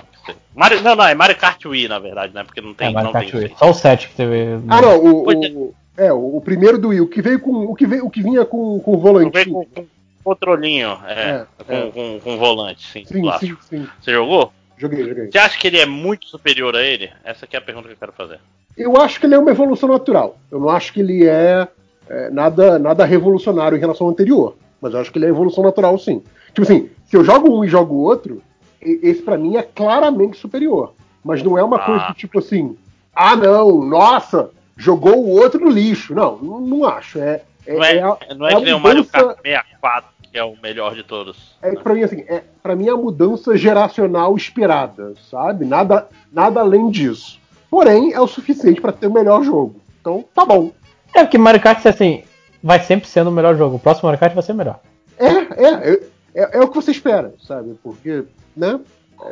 Mario, 0.56 0.82
não, 0.84 0.96
não, 0.96 1.08
é 1.08 1.16
Mario 1.16 1.36
Kart 1.36 1.66
Wii, 1.66 1.88
na 1.88 1.98
verdade, 1.98 2.32
né? 2.36 2.44
Porque 2.44 2.62
não 2.62 2.76
tem, 2.76 2.90
é, 2.90 2.92
Mario 2.92 3.08
não 3.08 3.14
Kart 3.14 3.32
tem 3.32 3.40
Wii. 3.40 3.56
Só 3.58 3.72
o 3.72 3.74
7 3.74 4.10
que 4.10 4.16
teve. 4.16 4.60
Ah, 4.68 4.80
não, 4.82 5.04
o, 5.04 5.24
Pois 5.24 5.38
o- 5.52 5.74
é, 5.98 6.14
o, 6.14 6.38
o 6.38 6.42
primeiro 6.42 6.78
do 6.78 6.90
Wii, 6.90 7.02
o 7.02 7.08
que 7.08 7.22
veio 7.24 7.40
com. 7.40 7.52
O 7.66 7.74
que, 7.74 7.88
veio, 7.88 8.06
o 8.06 8.10
que 8.12 8.22
vinha 8.22 8.46
com, 8.46 8.80
com 8.80 8.94
o 8.94 9.00
volantinho. 9.00 9.52
com, 9.56 9.66
com 9.66 9.88
controlinho, 10.24 11.00
é, 11.08 11.48
É, 11.60 11.64
com, 11.64 11.74
é. 11.74 11.92
Com, 11.92 12.20
com 12.24 12.38
volante, 12.38 12.86
sim, 12.88 13.04
Sim, 13.06 13.24
sim, 13.40 13.58
sim. 13.68 13.88
Você 14.00 14.12
jogou? 14.12 14.54
Joguei, 14.80 15.08
joguei. 15.08 15.30
Você 15.32 15.38
acha 15.38 15.60
que 15.60 15.68
ele 15.68 15.78
é 15.78 15.86
muito 15.86 16.26
superior 16.28 16.76
a 16.76 16.82
ele? 16.82 17.12
Essa 17.24 17.46
aqui 17.46 17.56
é 17.56 17.60
a 17.60 17.62
pergunta 17.62 17.88
que 17.88 17.94
eu 17.94 17.98
quero 18.00 18.14
fazer. 18.14 18.40
Eu 18.78 18.96
acho 18.98 19.20
que 19.20 19.26
ele 19.26 19.36
é 19.36 19.38
uma 19.38 19.52
evolução 19.52 19.90
natural. 19.90 20.38
Eu 20.50 20.60
não 20.60 20.70
acho 20.70 20.94
que 20.94 21.02
ele 21.02 21.28
é, 21.28 21.68
é, 22.10 22.30
nada, 22.30 22.80
nada 22.80 23.04
revolucionário 23.06 23.78
em 23.78 23.80
relação 23.82 24.08
ao 24.08 24.14
anterior. 24.14 24.56
Mas 24.82 24.94
eu 24.94 25.02
acho 25.02 25.12
que 25.12 25.18
ele 25.20 25.26
é 25.26 25.30
evolução 25.30 25.64
natural, 25.64 25.98
sim. 26.00 26.24
Tipo 26.48 26.62
assim, 26.62 26.90
se 27.06 27.18
eu 27.18 27.24
jogo 27.26 27.54
um 27.54 27.66
e 27.66 27.68
jogo 27.68 27.94
o 27.94 28.04
outro, 28.04 28.42
esse 28.82 29.22
pra 29.22 29.38
mim 29.38 29.58
é 29.58 29.64
claramente 29.64 30.38
superior. 30.38 30.94
Mas 31.22 31.44
não 31.44 31.58
é 31.58 31.64
uma 31.64 31.76
Ah. 31.78 31.86
coisa 31.86 32.14
tipo 32.16 32.40
assim, 32.40 32.78
ah 33.14 33.36
não, 33.36 33.84
nossa, 33.84 34.50
jogou 34.78 35.18
o 35.18 35.30
outro 35.32 35.60
no 35.60 35.70
lixo. 35.70 36.16
Não, 36.16 36.38
não, 36.38 36.62
não 36.62 36.86
acho. 36.86 37.20
É, 37.20 37.42
é, 37.68 37.74
Não 37.76 37.84
é, 37.84 37.96
é 37.98 38.02
a- 38.02 38.18
não 38.38 38.48
é 38.48 38.54
é 38.54 38.56
que 38.56 38.62
nem 38.64 38.74
o 38.74 38.80
Mario 38.80 39.04
Kart 39.06 39.36
64, 39.44 40.10
que 40.32 40.38
é 40.38 40.44
o 40.44 40.56
melhor 40.62 40.96
de 40.96 41.04
todos. 41.04 41.56
É 41.62 41.76
que 41.76 41.84
pra 41.84 41.94
mim, 41.94 42.04
assim, 42.04 42.24
é, 42.28 42.44
pra 42.62 42.76
mim 42.76 42.88
é 42.88 42.92
a 42.92 42.98
mudança 42.98 43.58
geracional 43.58 44.36
esperada, 44.36 45.14
sabe? 45.30 45.66
Nada, 45.66 46.08
nada 46.32 46.60
além 46.60 46.90
disso. 46.90 47.40
Porém, 47.70 48.14
é 48.14 48.20
o 48.20 48.28
suficiente 48.28 48.82
pra 48.82 48.92
ter 48.92 49.08
o 49.08 49.14
melhor 49.14 49.44
jogo. 49.44 49.82
Então, 50.00 50.26
tá 50.34 50.46
bom. 50.46 50.72
É 51.14 51.24
porque 51.24 51.38
Mario 51.38 51.62
Kart, 51.62 51.86
assim, 51.86 52.24
vai 52.64 52.80
sempre 52.80 53.08
sendo 53.08 53.30
o 53.30 53.34
melhor 53.34 53.56
jogo. 53.56 53.76
O 53.76 53.80
próximo 53.80 54.08
Mario 54.08 54.20
Kart 54.20 54.34
vai 54.34 54.44
ser 54.44 54.54
melhor. 54.54 54.80
É, 55.18 55.28
é, 55.28 55.92
é, 55.92 56.00
é, 56.36 56.58
é 56.58 56.62
o 56.62 56.68
que 56.68 56.76
você 56.76 56.92
espera, 56.92 57.34
sabe? 57.46 57.76
Porque, 57.84 58.24
né? 58.56 58.80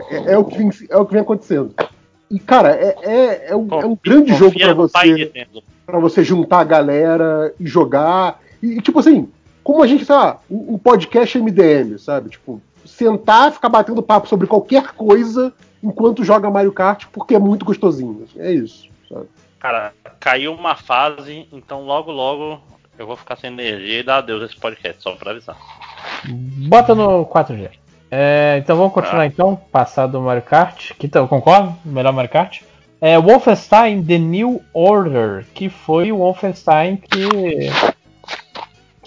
É, 0.10 0.34
é 0.34 0.38
o, 0.38 0.44
que 0.44 0.58
vem, 0.58 0.70
é 0.90 0.98
o 0.98 1.06
que 1.06 1.14
vem 1.14 1.22
acontecendo. 1.22 1.74
E, 2.30 2.40
cara, 2.40 2.76
é, 2.76 2.96
é, 3.02 3.48
é, 3.52 3.56
um, 3.56 3.68
é 3.72 3.86
um 3.86 3.98
grande 4.04 4.34
Confia 4.34 4.68
jogo 4.68 4.90
pai 4.90 5.12
você, 5.12 5.48
pra 5.86 6.00
você 6.00 6.24
juntar 6.24 6.60
a 6.60 6.66
galera 6.66 7.54
e 7.60 7.66
jogar. 7.66 8.42
E, 8.62 8.78
e, 8.78 8.82
tipo 8.82 9.00
assim, 9.00 9.30
como 9.68 9.84
a 9.84 9.88
gente, 9.88 10.06
sei 10.06 10.16
lá, 10.16 10.40
um, 10.50 10.76
um 10.76 10.78
podcast 10.78 11.38
MDM, 11.38 12.00
sabe? 12.00 12.30
Tipo, 12.30 12.62
sentar, 12.86 13.52
ficar 13.52 13.68
batendo 13.68 14.02
papo 14.02 14.26
sobre 14.26 14.48
qualquer 14.48 14.94
coisa 14.94 15.54
enquanto 15.84 16.24
joga 16.24 16.50
Mario 16.50 16.72
Kart, 16.72 17.04
porque 17.12 17.36
é 17.36 17.40
muito 17.40 17.66
gostosinho. 17.66 18.24
assim, 18.24 18.40
É 18.40 18.54
isso, 18.54 18.88
sabe? 19.10 19.26
Cara, 19.60 19.92
caiu 20.22 20.54
uma 20.54 20.74
fase, 20.76 21.50
então 21.52 21.84
logo 21.84 22.10
logo 22.14 22.62
eu 22.98 23.06
vou 23.06 23.18
ficar 23.18 23.36
sem 23.36 23.52
energia 23.52 24.00
e 24.00 24.04
dar 24.04 24.20
adeus 24.20 24.42
a 24.42 24.46
esse 24.46 24.56
podcast, 24.56 25.04
só 25.04 25.12
pra 25.18 25.32
avisar. 25.32 25.58
Bota 26.70 26.96
no 26.96 27.26
4G. 27.26 27.70
É, 28.10 28.56
então 28.64 28.78
vamos 28.78 28.94
continuar 28.94 29.24
Ah. 29.24 29.28
então. 29.28 29.60
Passar 29.70 30.08
do 30.08 30.22
Mario 30.22 30.44
Kart. 30.44 30.94
Que 30.94 31.10
tal, 31.10 31.28
concordo? 31.28 31.76
Melhor 31.84 32.14
Mario 32.14 32.32
Kart. 32.32 32.62
é 33.02 33.20
Wolfenstein 33.20 34.02
The 34.02 34.18
New 34.18 34.62
Order, 34.74 35.46
que 35.54 35.68
foi 35.68 36.10
o 36.14 36.20
Wolfenstein 36.20 36.96
que 36.96 37.70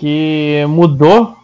que 0.01 0.65
mudou, 0.67 1.37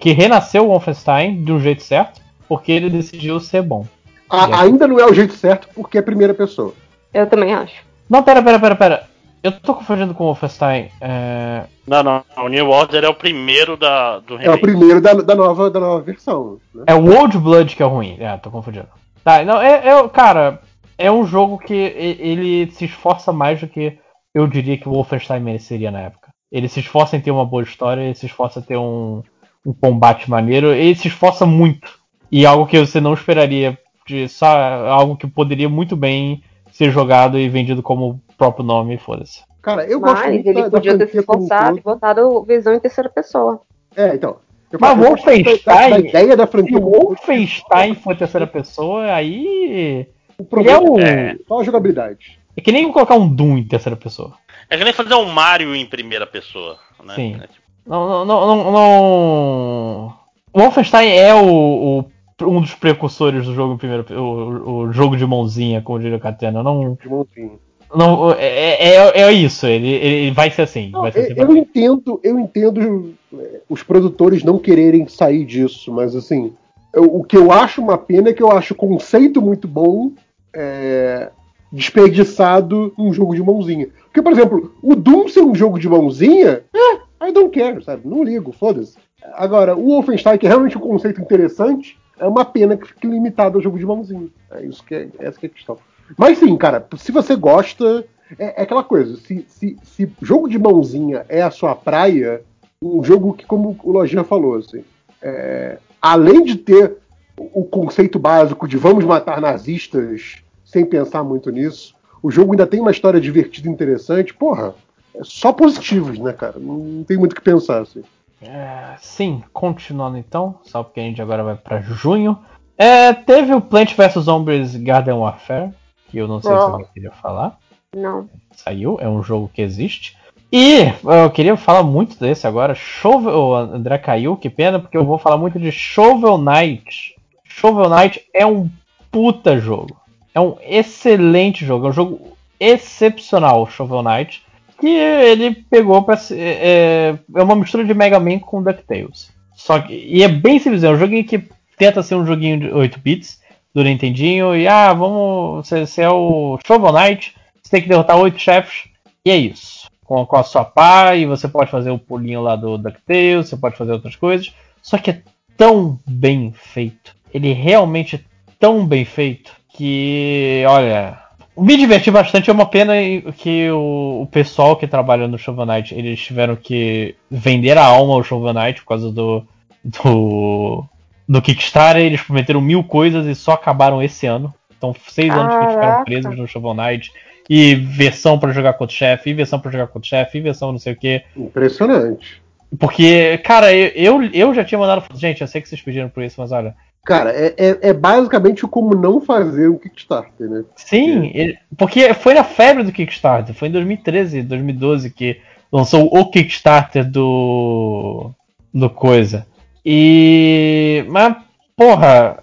que 0.00 0.12
renasceu 0.12 0.64
o 0.64 0.68
Wolfenstein 0.68 1.44
de 1.44 1.52
um 1.52 1.60
jeito 1.60 1.82
certo, 1.82 2.20
porque 2.48 2.72
ele 2.72 2.88
decidiu 2.88 3.38
ser 3.38 3.60
bom. 3.62 3.86
A- 4.28 4.62
ainda 4.62 4.88
não 4.88 4.98
é 4.98 5.04
o 5.04 5.12
jeito 5.12 5.34
certo 5.34 5.68
porque 5.74 5.98
é 5.98 6.02
primeira 6.02 6.32
pessoa. 6.32 6.72
Eu 7.12 7.26
também 7.26 7.52
acho. 7.52 7.74
Não, 8.08 8.22
pera, 8.22 8.42
pera, 8.42 8.58
pera, 8.58 8.74
pera. 8.76 9.10
Eu 9.42 9.52
tô 9.52 9.74
confundindo 9.74 10.14
com 10.14 10.24
o 10.24 10.26
Wolfenstein. 10.28 10.88
É... 11.00 11.64
Não, 11.86 12.02
não. 12.02 12.22
O 12.38 12.48
New 12.48 12.68
Order 12.70 13.04
é 13.04 13.08
o 13.08 13.14
primeiro 13.14 13.76
da, 13.76 14.18
do 14.20 14.34
É 14.34 14.36
o 14.36 14.40
remake. 14.40 14.62
primeiro 14.62 15.00
da, 15.00 15.12
da 15.14 15.34
nova, 15.34 15.70
da 15.70 15.80
nova 15.80 16.00
versão. 16.02 16.58
Né? 16.74 16.84
É 16.86 16.94
o 16.94 17.18
Old 17.18 17.36
Blood 17.38 17.76
que 17.76 17.82
é 17.82 17.86
o 17.86 17.88
ruim. 17.90 18.16
É, 18.18 18.36
tô 18.38 18.50
confundindo. 18.50 18.86
Tá, 19.24 19.42
não, 19.44 19.60
é, 19.60 19.88
é- 19.88 20.08
cara, 20.08 20.60
é 20.96 21.10
um 21.10 21.26
jogo 21.26 21.58
que 21.58 21.74
ele 21.74 22.70
se 22.72 22.84
esforça 22.86 23.32
mais 23.32 23.60
do 23.60 23.66
que 23.68 23.98
eu 24.34 24.46
diria 24.46 24.78
que 24.78 24.88
o 24.88 24.92
Wolfenstein 24.92 25.40
mereceria 25.40 25.90
na 25.90 26.00
época. 26.00 26.19
Ele 26.50 26.68
se 26.68 26.80
esforça 26.80 27.16
em 27.16 27.20
ter 27.20 27.30
uma 27.30 27.44
boa 27.44 27.62
história, 27.62 28.02
ele 28.02 28.14
se 28.14 28.26
esforça 28.26 28.58
em 28.58 28.62
ter 28.62 28.76
um, 28.76 29.22
um 29.64 29.72
combate 29.72 30.28
maneiro, 30.28 30.72
ele 30.72 30.94
se 30.94 31.08
esforça 31.08 31.46
muito. 31.46 31.98
E 32.30 32.44
algo 32.46 32.66
que 32.66 32.78
você 32.78 33.00
não 33.00 33.14
esperaria 33.14 33.78
de 34.06 34.28
só 34.28 34.46
algo 34.88 35.16
que 35.16 35.26
poderia 35.26 35.68
muito 35.68 35.96
bem 35.96 36.42
ser 36.72 36.90
jogado 36.90 37.38
e 37.38 37.48
vendido 37.48 37.82
como 37.82 38.10
o 38.10 38.20
próprio 38.36 38.64
nome, 38.64 38.98
foda-se. 38.98 39.42
Cara, 39.62 39.84
eu 39.84 40.00
gosto 40.00 40.14
Mas 40.22 40.32
muito 40.34 40.46
ele 40.48 40.54
da, 40.62 40.68
da 40.68 40.70
podia 40.70 40.96
ter 40.98 41.08
se 41.08 41.18
esforçado 41.18 41.78
e 41.78 41.80
botado 41.82 42.42
visão 42.44 42.74
em 42.74 42.80
terceira 42.80 43.08
pessoa. 43.10 43.60
É, 43.94 44.14
então. 44.14 44.36
Eu, 44.72 44.78
Mas 44.80 44.90
eu 44.90 44.96
da- 45.02 45.08
Wolfenstein- 45.08 45.60
da, 45.66 45.88
da 45.90 45.98
ideia 45.98 46.36
da 46.36 46.46
Se 46.46 46.52
franquia 46.52 46.80
todo. 46.80 46.90
Wolfenstein 46.90 47.94
for 47.94 48.16
terceira 48.16 48.46
pessoa, 48.46 49.12
aí. 49.12 50.06
O 50.38 50.44
problema 50.44 50.78
Ele 50.78 50.86
é 50.86 50.90
o- 50.90 51.00
é 51.00 51.36
só 51.46 51.60
a 51.60 51.64
jogabilidade. 51.64 52.39
É 52.56 52.60
que 52.60 52.72
nem 52.72 52.90
colocar 52.92 53.14
um 53.14 53.28
Doom 53.28 53.58
em 53.58 53.64
terceira 53.64 53.96
pessoa. 53.96 54.32
É 54.68 54.76
que 54.76 54.84
nem 54.84 54.92
fazer 54.92 55.14
um 55.14 55.26
Mario 55.26 55.74
em 55.74 55.86
primeira 55.86 56.26
pessoa. 56.26 56.76
Né? 57.04 57.14
Sim. 57.14 57.34
É 57.42 57.46
tipo, 57.46 57.62
Não, 57.86 58.08
não, 58.08 58.24
não, 58.24 58.46
não, 58.46 58.72
não- 58.72 60.14
O 60.52 60.58
Wolfenstein 60.60 61.08
é 61.10 61.34
o, 61.34 62.00
o- 62.00 62.04
um 62.48 62.60
dos 62.60 62.74
precursores 62.74 63.44
do 63.46 63.54
jogo 63.54 63.74
em 63.74 63.78
primeiro, 63.78 64.04
o, 64.20 64.82
o 64.86 64.92
jogo 64.92 65.16
de 65.16 65.26
mãozinha, 65.26 65.80
como 65.82 65.98
diria 65.98 66.16
o 66.16 66.20
Catena. 66.20 66.62
Não, 66.62 66.94
De 67.00 67.08
mãozinha. 67.08 67.52
não 67.94 68.32
é, 68.32 68.94
é, 68.94 69.20
é 69.22 69.32
isso. 69.32 69.66
Ele, 69.66 69.88
ele 69.88 70.30
vai 70.32 70.50
ser 70.50 70.62
assim. 70.62 70.90
Não, 70.90 71.02
vai 71.02 71.12
ser 71.12 71.20
eu, 71.36 71.44
assim 71.44 71.52
eu 71.52 71.56
entendo, 71.56 72.20
eu 72.24 72.38
entendo 72.38 73.14
é, 73.38 73.60
os 73.68 73.82
produtores 73.82 74.42
não 74.42 74.58
quererem 74.58 75.06
sair 75.06 75.44
disso, 75.44 75.92
mas 75.92 76.14
assim, 76.16 76.52
eu- 76.92 77.14
o 77.16 77.22
que 77.24 77.36
eu 77.36 77.52
acho 77.52 77.80
uma 77.80 77.96
pena 77.98 78.30
é 78.30 78.32
que 78.32 78.42
eu 78.42 78.50
acho 78.50 78.74
o 78.74 78.76
conceito 78.76 79.40
muito 79.40 79.66
bom 79.68 80.10
é, 80.52 81.30
desperdiçado 81.72 82.92
num 82.98 83.12
jogo 83.12 83.34
de 83.34 83.42
mãozinha. 83.42 83.88
Porque, 84.04 84.22
por 84.22 84.32
exemplo, 84.32 84.74
o 84.82 84.94
Doom 84.94 85.28
ser 85.28 85.42
um 85.42 85.54
jogo 85.54 85.78
de 85.78 85.88
mãozinha, 85.88 86.62
é, 86.74 87.28
I 87.28 87.32
don't 87.32 87.56
care, 87.56 87.82
sabe? 87.84 88.08
Não 88.08 88.24
ligo, 88.24 88.52
foda-se. 88.52 88.96
Agora, 89.34 89.76
o 89.76 89.86
Wolfenstein, 89.86 90.38
que 90.38 90.46
é 90.46 90.48
realmente 90.48 90.76
um 90.76 90.80
conceito 90.80 91.20
interessante, 91.20 91.98
é 92.18 92.26
uma 92.26 92.44
pena 92.44 92.76
que 92.76 92.88
fique 92.88 93.06
limitado 93.06 93.58
ao 93.58 93.62
jogo 93.62 93.78
de 93.78 93.86
mãozinha. 93.86 94.28
É 94.50 94.64
isso 94.64 94.84
que 94.84 94.94
é, 94.94 95.08
essa 95.18 95.38
que 95.38 95.46
é 95.46 95.48
a 95.48 95.52
questão. 95.52 95.78
Mas 96.16 96.38
sim, 96.38 96.56
cara, 96.56 96.86
se 96.96 97.12
você 97.12 97.36
gosta, 97.36 98.04
é, 98.38 98.60
é 98.60 98.62
aquela 98.62 98.82
coisa. 98.82 99.16
Se, 99.16 99.44
se, 99.48 99.76
se 99.82 100.12
jogo 100.20 100.48
de 100.48 100.58
mãozinha 100.58 101.24
é 101.28 101.42
a 101.42 101.50
sua 101.50 101.74
praia, 101.74 102.42
um 102.82 103.02
jogo 103.04 103.34
que, 103.34 103.46
como 103.46 103.78
o 103.82 103.92
Lojinha 103.92 104.24
falou, 104.24 104.56
assim, 104.56 104.82
é, 105.22 105.78
além 106.00 106.42
de 106.42 106.56
ter 106.56 106.96
o 107.36 107.64
conceito 107.64 108.18
básico 108.18 108.68
de 108.68 108.76
vamos 108.76 109.04
matar 109.04 109.40
nazistas 109.40 110.42
sem 110.70 110.84
pensar 110.84 111.22
muito 111.24 111.50
nisso, 111.50 111.94
o 112.22 112.30
jogo 112.30 112.52
ainda 112.52 112.66
tem 112.66 112.80
uma 112.80 112.90
história 112.90 113.20
divertida 113.20 113.68
e 113.68 113.72
interessante, 113.72 114.32
porra, 114.34 114.74
é 115.14 115.20
só 115.24 115.52
positivos, 115.52 116.18
né, 116.18 116.32
cara? 116.32 116.58
Não 116.58 117.04
tem 117.04 117.16
muito 117.16 117.32
o 117.32 117.34
que 117.34 117.40
pensar, 117.42 117.80
assim. 117.82 118.02
É, 118.42 118.94
sim, 119.00 119.42
continuando 119.52 120.16
então, 120.16 120.54
só 120.62 120.82
porque 120.82 121.00
a 121.00 121.02
gente 121.02 121.20
agora 121.20 121.42
vai 121.42 121.56
pra 121.56 121.80
junho. 121.80 122.38
É, 122.78 123.12
teve 123.12 123.52
o 123.52 123.60
Plant 123.60 123.94
vs 123.94 124.24
Zombies 124.24 124.76
Garden 124.76 125.14
Warfare, 125.14 125.70
que 126.08 126.16
eu 126.18 126.26
não 126.26 126.40
sei 126.40 126.50
se 126.52 126.56
Oh. 126.56 126.60
alguém 126.62 126.86
queria 126.94 127.10
falar. 127.10 127.58
Não. 127.94 128.28
Saiu, 128.52 128.96
é 129.00 129.08
um 129.08 129.22
jogo 129.22 129.50
que 129.52 129.60
existe. 129.60 130.16
E 130.52 130.78
eu 131.04 131.30
queria 131.30 131.56
falar 131.56 131.82
muito 131.82 132.18
desse 132.18 132.46
agora. 132.46 132.74
Shovel, 132.74 133.34
o 133.36 133.54
André 133.54 133.98
caiu, 133.98 134.36
que 134.36 134.48
pena, 134.48 134.80
porque 134.80 134.96
eu 134.96 135.04
vou 135.04 135.18
falar 135.18 135.36
muito 135.36 135.58
de 135.58 135.70
Shovel 135.70 136.38
Knight. 136.38 137.14
Shovel 137.44 137.88
Knight 137.90 138.24
é 138.34 138.46
um 138.46 138.68
puta 139.12 139.58
jogo. 139.58 139.99
É 140.34 140.40
um 140.40 140.56
excelente 140.62 141.64
jogo, 141.64 141.86
é 141.86 141.90
um 141.90 141.92
jogo 141.92 142.36
excepcional, 142.58 143.68
Shovel 143.68 144.02
Knight. 144.02 144.42
Que 144.78 144.88
ele 144.88 145.54
pegou 145.68 146.02
pra 146.02 146.16
ser. 146.16 146.38
É, 146.38 147.18
é 147.34 147.42
uma 147.42 147.56
mistura 147.56 147.84
de 147.84 147.92
Mega 147.92 148.18
Man 148.18 148.38
com 148.38 148.62
DuckTales. 148.62 149.30
Só 149.54 149.78
que, 149.78 149.92
e 149.92 150.22
é 150.22 150.28
bem 150.28 150.58
simples, 150.58 150.82
é 150.82 150.90
um 150.90 150.96
joguinho 150.96 151.24
que 151.24 151.44
tenta 151.76 152.02
ser 152.02 152.14
um 152.14 152.24
joguinho 152.24 152.60
de 152.60 152.70
8 152.70 152.98
bits 152.98 153.40
do 153.74 153.84
Nintendinho. 153.84 154.56
E 154.56 154.66
ah, 154.66 154.92
vamos. 154.94 155.68
Você, 155.68 155.86
você 155.86 156.02
é 156.02 156.10
o 156.10 156.58
Shovel 156.66 156.92
Knight, 156.92 157.34
você 157.62 157.70
tem 157.70 157.82
que 157.82 157.88
derrotar 157.88 158.16
oito 158.16 158.38
chefes. 158.38 158.88
E 159.24 159.30
é 159.30 159.36
isso. 159.36 159.88
Com, 160.04 160.24
com 160.24 160.36
a 160.36 160.42
sua 160.42 160.64
pá, 160.64 161.14
e 161.14 161.26
você 161.26 161.46
pode 161.46 161.70
fazer 161.70 161.90
o 161.90 161.98
pulinho 161.98 162.42
lá 162.42 162.56
do 162.56 162.78
DuckTales, 162.78 163.48
você 163.48 163.56
pode 163.56 163.76
fazer 163.76 163.92
outras 163.92 164.16
coisas. 164.16 164.52
Só 164.82 164.96
que 164.96 165.10
é 165.10 165.22
tão 165.58 166.00
bem 166.06 166.52
feito. 166.52 167.14
Ele 167.34 167.52
realmente 167.52 168.16
é 168.16 168.20
tão 168.58 168.86
bem 168.86 169.04
feito 169.04 169.59
que, 169.80 170.62
olha, 170.68 171.18
me 171.56 171.74
diverti 171.74 172.10
bastante. 172.10 172.50
É 172.50 172.52
uma 172.52 172.66
pena 172.66 172.92
que 173.34 173.70
o, 173.70 174.20
o 174.22 174.26
pessoal 174.26 174.76
que 174.76 174.86
trabalha 174.86 175.26
no 175.26 175.38
Shovel 175.38 175.64
Knight, 175.64 175.94
eles 175.94 176.20
tiveram 176.20 176.54
que 176.54 177.14
vender 177.30 177.78
a 177.78 177.84
alma 177.86 178.12
ao 178.12 178.22
Shovel 178.22 178.52
Knight 178.52 178.82
por 178.82 178.88
causa 178.88 179.10
do, 179.10 179.42
do, 179.82 180.84
do 181.26 181.40
Kickstarter. 181.40 182.02
Eles 182.02 182.20
prometeram 182.20 182.60
mil 182.60 182.84
coisas 182.84 183.24
e 183.26 183.34
só 183.34 183.52
acabaram 183.52 184.02
esse 184.02 184.26
ano. 184.26 184.52
Então, 184.76 184.94
seis 185.08 185.32
anos 185.32 185.54
que 185.54 185.60
eles 185.60 185.74
ficaram 185.74 185.92
Caraca. 185.92 186.04
presos 186.04 186.36
no 186.36 186.46
Shovel 186.46 186.74
Knight. 186.74 187.10
E 187.48 187.74
versão 187.74 188.38
pra 188.38 188.52
jogar 188.52 188.74
contra 188.74 188.94
o 188.94 188.96
chefe, 188.96 189.30
e 189.30 189.34
versão 189.34 189.58
pra 189.58 189.72
jogar 189.72 189.86
contra 189.86 190.06
o 190.06 190.08
chefe, 190.08 190.36
e 190.36 190.40
versão 190.42 190.72
não 190.72 190.78
sei 190.78 190.92
o 190.92 190.96
que. 190.96 191.22
Impressionante. 191.34 192.40
Porque, 192.78 193.38
cara, 193.38 193.74
eu, 193.74 194.22
eu, 194.22 194.30
eu 194.30 194.54
já 194.54 194.62
tinha 194.62 194.78
mandado. 194.78 195.04
Gente, 195.14 195.40
eu 195.40 195.48
sei 195.48 195.62
que 195.62 195.68
vocês 195.68 195.80
pediram 195.80 196.10
por 196.10 196.22
isso, 196.22 196.38
mas 196.38 196.52
olha. 196.52 196.76
Cara, 197.04 197.30
é, 197.32 197.54
é, 197.56 197.78
é 197.88 197.92
basicamente 197.92 198.66
como 198.66 198.94
não 198.94 199.20
fazer 199.20 199.68
um 199.68 199.78
Kickstarter, 199.78 200.48
né? 200.48 200.64
Sim, 200.76 201.30
ele- 201.34 201.58
porque 201.76 202.12
foi 202.14 202.34
na 202.34 202.44
febre 202.44 202.82
do 202.84 202.92
Kickstarter. 202.92 203.54
Foi 203.54 203.68
em 203.68 203.72
2013, 203.72 204.42
2012 204.42 205.10
que 205.10 205.40
lançou 205.72 206.06
o 206.14 206.30
Kickstarter 206.30 207.08
do. 207.10 208.30
do 208.72 208.90
Coisa. 208.90 209.46
E. 209.84 211.04
Mas, 211.08 211.36
porra, 211.76 212.38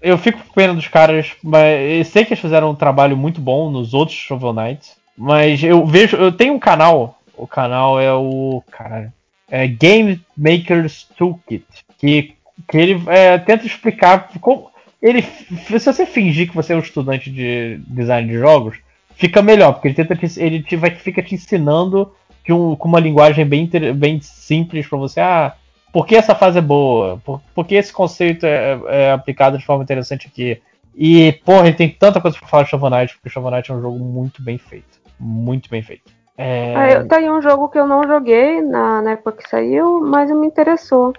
eu 0.00 0.16
fico 0.18 0.38
com 0.42 0.52
pena 0.54 0.74
dos 0.74 0.88
caras. 0.88 1.32
Mas 1.42 1.98
eu 1.98 2.04
sei 2.04 2.24
que 2.24 2.32
eles 2.32 2.40
fizeram 2.40 2.70
um 2.70 2.74
trabalho 2.74 3.16
muito 3.16 3.40
bom 3.40 3.70
nos 3.70 3.92
outros 3.94 4.16
Shovel 4.16 4.52
Knights. 4.54 4.96
Mas 5.16 5.62
eu 5.62 5.84
vejo. 5.86 6.16
Eu 6.16 6.32
tenho 6.32 6.54
um 6.54 6.58
canal. 6.58 7.18
O 7.36 7.46
canal 7.46 8.00
é 8.00 8.12
o. 8.12 8.62
Caralho. 8.70 9.12
É 9.50 9.66
Game 9.66 10.20
Makers 10.36 11.06
Toolkit. 11.16 11.64
Que, 11.98 12.34
que 12.66 12.76
ele 12.76 13.02
é, 13.06 13.38
tenta 13.38 13.66
explicar 13.66 14.30
como. 14.40 14.70
Ele, 15.00 15.22
se 15.22 15.78
você 15.78 16.04
fingir 16.04 16.48
que 16.48 16.56
você 16.56 16.72
é 16.72 16.76
um 16.76 16.80
estudante 16.80 17.30
de 17.30 17.80
design 17.86 18.28
de 18.28 18.38
jogos, 18.38 18.78
fica 19.14 19.40
melhor, 19.40 19.72
porque 19.72 19.88
ele 19.88 19.94
tenta 19.94 20.16
te, 20.16 20.40
ele 20.40 20.62
te, 20.62 20.74
vai, 20.74 20.90
fica 20.90 21.22
te 21.22 21.34
ensinando 21.34 22.12
de 22.44 22.52
um, 22.52 22.74
com 22.74 22.88
uma 22.88 22.98
linguagem 22.98 23.46
bem, 23.46 23.70
bem 23.94 24.20
simples 24.20 24.88
pra 24.88 24.98
você. 24.98 25.20
Ah, 25.20 25.54
por 25.92 26.06
que 26.06 26.16
essa 26.16 26.34
fase 26.34 26.58
é 26.58 26.62
boa? 26.62 27.20
Por, 27.24 27.40
por 27.54 27.66
que 27.66 27.74
esse 27.74 27.92
conceito 27.92 28.44
é, 28.44 28.80
é 28.88 29.12
aplicado 29.12 29.56
de 29.56 29.64
forma 29.64 29.84
interessante 29.84 30.26
aqui? 30.26 30.60
E, 30.94 31.32
porra, 31.44 31.68
ele 31.68 31.76
tem 31.76 31.88
tanta 31.88 32.20
coisa 32.20 32.36
pra 32.36 32.48
falar 32.48 32.64
de 32.64 32.70
Shovel 32.70 32.90
Knight, 32.90 33.14
porque 33.14 33.30
Shovel 33.30 33.52
Knight 33.52 33.70
é 33.70 33.74
um 33.74 33.80
jogo 33.80 33.98
muito 34.00 34.42
bem 34.42 34.58
feito. 34.58 34.98
Muito 35.18 35.70
bem 35.70 35.80
feito. 35.80 36.10
É, 36.36 36.74
Ah, 36.76 36.90
eu, 36.90 37.08
tá 37.08 37.16
aí 37.16 37.30
um 37.30 37.40
jogo 37.40 37.68
que 37.68 37.78
eu 37.78 37.86
não 37.86 38.02
joguei 38.04 38.60
na, 38.62 39.02
na 39.02 39.10
época 39.12 39.32
que 39.32 39.48
saiu, 39.48 40.00
mas 40.00 40.28
me 40.30 40.46
interessou. 40.46 41.12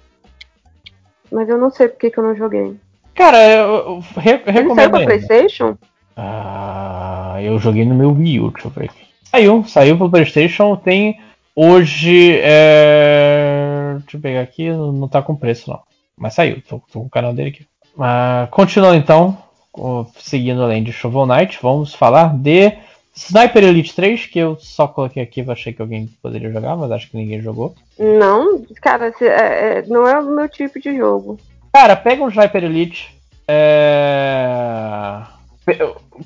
Mas 1.31 1.47
eu 1.49 1.57
não 1.57 1.69
sei 1.71 1.87
por 1.87 1.97
que, 1.99 2.11
eu 2.17 2.23
não 2.23 2.35
joguei. 2.35 2.75
Cara, 3.15 3.37
eu, 3.49 3.67
eu 3.67 4.03
re- 4.17 4.31
Ele 4.31 4.43
saiu 4.45 4.53
recomendo. 4.63 4.91
pra. 4.91 5.03
Playstation? 5.05 5.77
Ah, 6.15 7.37
eu 7.41 7.57
joguei 7.59 7.85
no 7.85 7.95
meu 7.95 8.11
Wii 8.13 8.39
U, 8.39 8.51
deixa 8.51 8.67
eu 8.67 8.71
ver 8.71 8.85
aqui. 8.85 8.99
Saiu, 9.23 9.63
saiu 9.65 9.97
pro 9.97 10.09
Playstation, 10.09 10.75
tem 10.75 11.19
hoje. 11.55 12.39
É... 12.41 13.95
Deixa 13.99 14.17
eu 14.17 14.21
pegar 14.21 14.41
aqui, 14.41 14.69
não 14.69 15.07
tá 15.07 15.21
com 15.21 15.35
preço 15.35 15.69
não. 15.69 15.79
Mas 16.17 16.33
saiu, 16.33 16.61
tô, 16.67 16.79
tô 16.91 16.99
com 17.01 17.05
o 17.05 17.09
canal 17.09 17.33
dele 17.33 17.49
aqui. 17.49 17.65
Ah, 17.99 18.47
continuando 18.51 18.95
então, 18.95 19.37
seguindo 20.17 20.61
além 20.63 20.83
de 20.83 20.91
Shovel 20.91 21.25
Knight, 21.25 21.59
vamos 21.61 21.93
falar 21.93 22.33
de 22.35 22.73
Sniper 23.27 23.63
Elite 23.63 23.93
3, 23.95 24.25
que 24.27 24.39
eu 24.39 24.57
só 24.59 24.87
coloquei 24.87 25.21
aqui, 25.21 25.41
eu 25.41 25.51
achei 25.51 25.73
que 25.73 25.81
alguém 25.81 26.07
poderia 26.21 26.51
jogar, 26.51 26.75
mas 26.77 26.91
acho 26.91 27.09
que 27.09 27.17
ninguém 27.17 27.41
jogou. 27.41 27.75
Não, 27.97 28.63
cara, 28.81 29.13
é- 29.21 29.25
é- 29.79 29.83
não 29.87 30.07
é 30.07 30.19
o 30.19 30.35
meu 30.35 30.47
tipo 30.47 30.79
de 30.79 30.95
jogo. 30.95 31.37
Cara, 31.73 31.95
pega 31.95 32.23
um 32.23 32.29
Sniper 32.29 32.63
Elite. 32.63 33.13
É... 33.47 35.21
pe- 35.65 35.77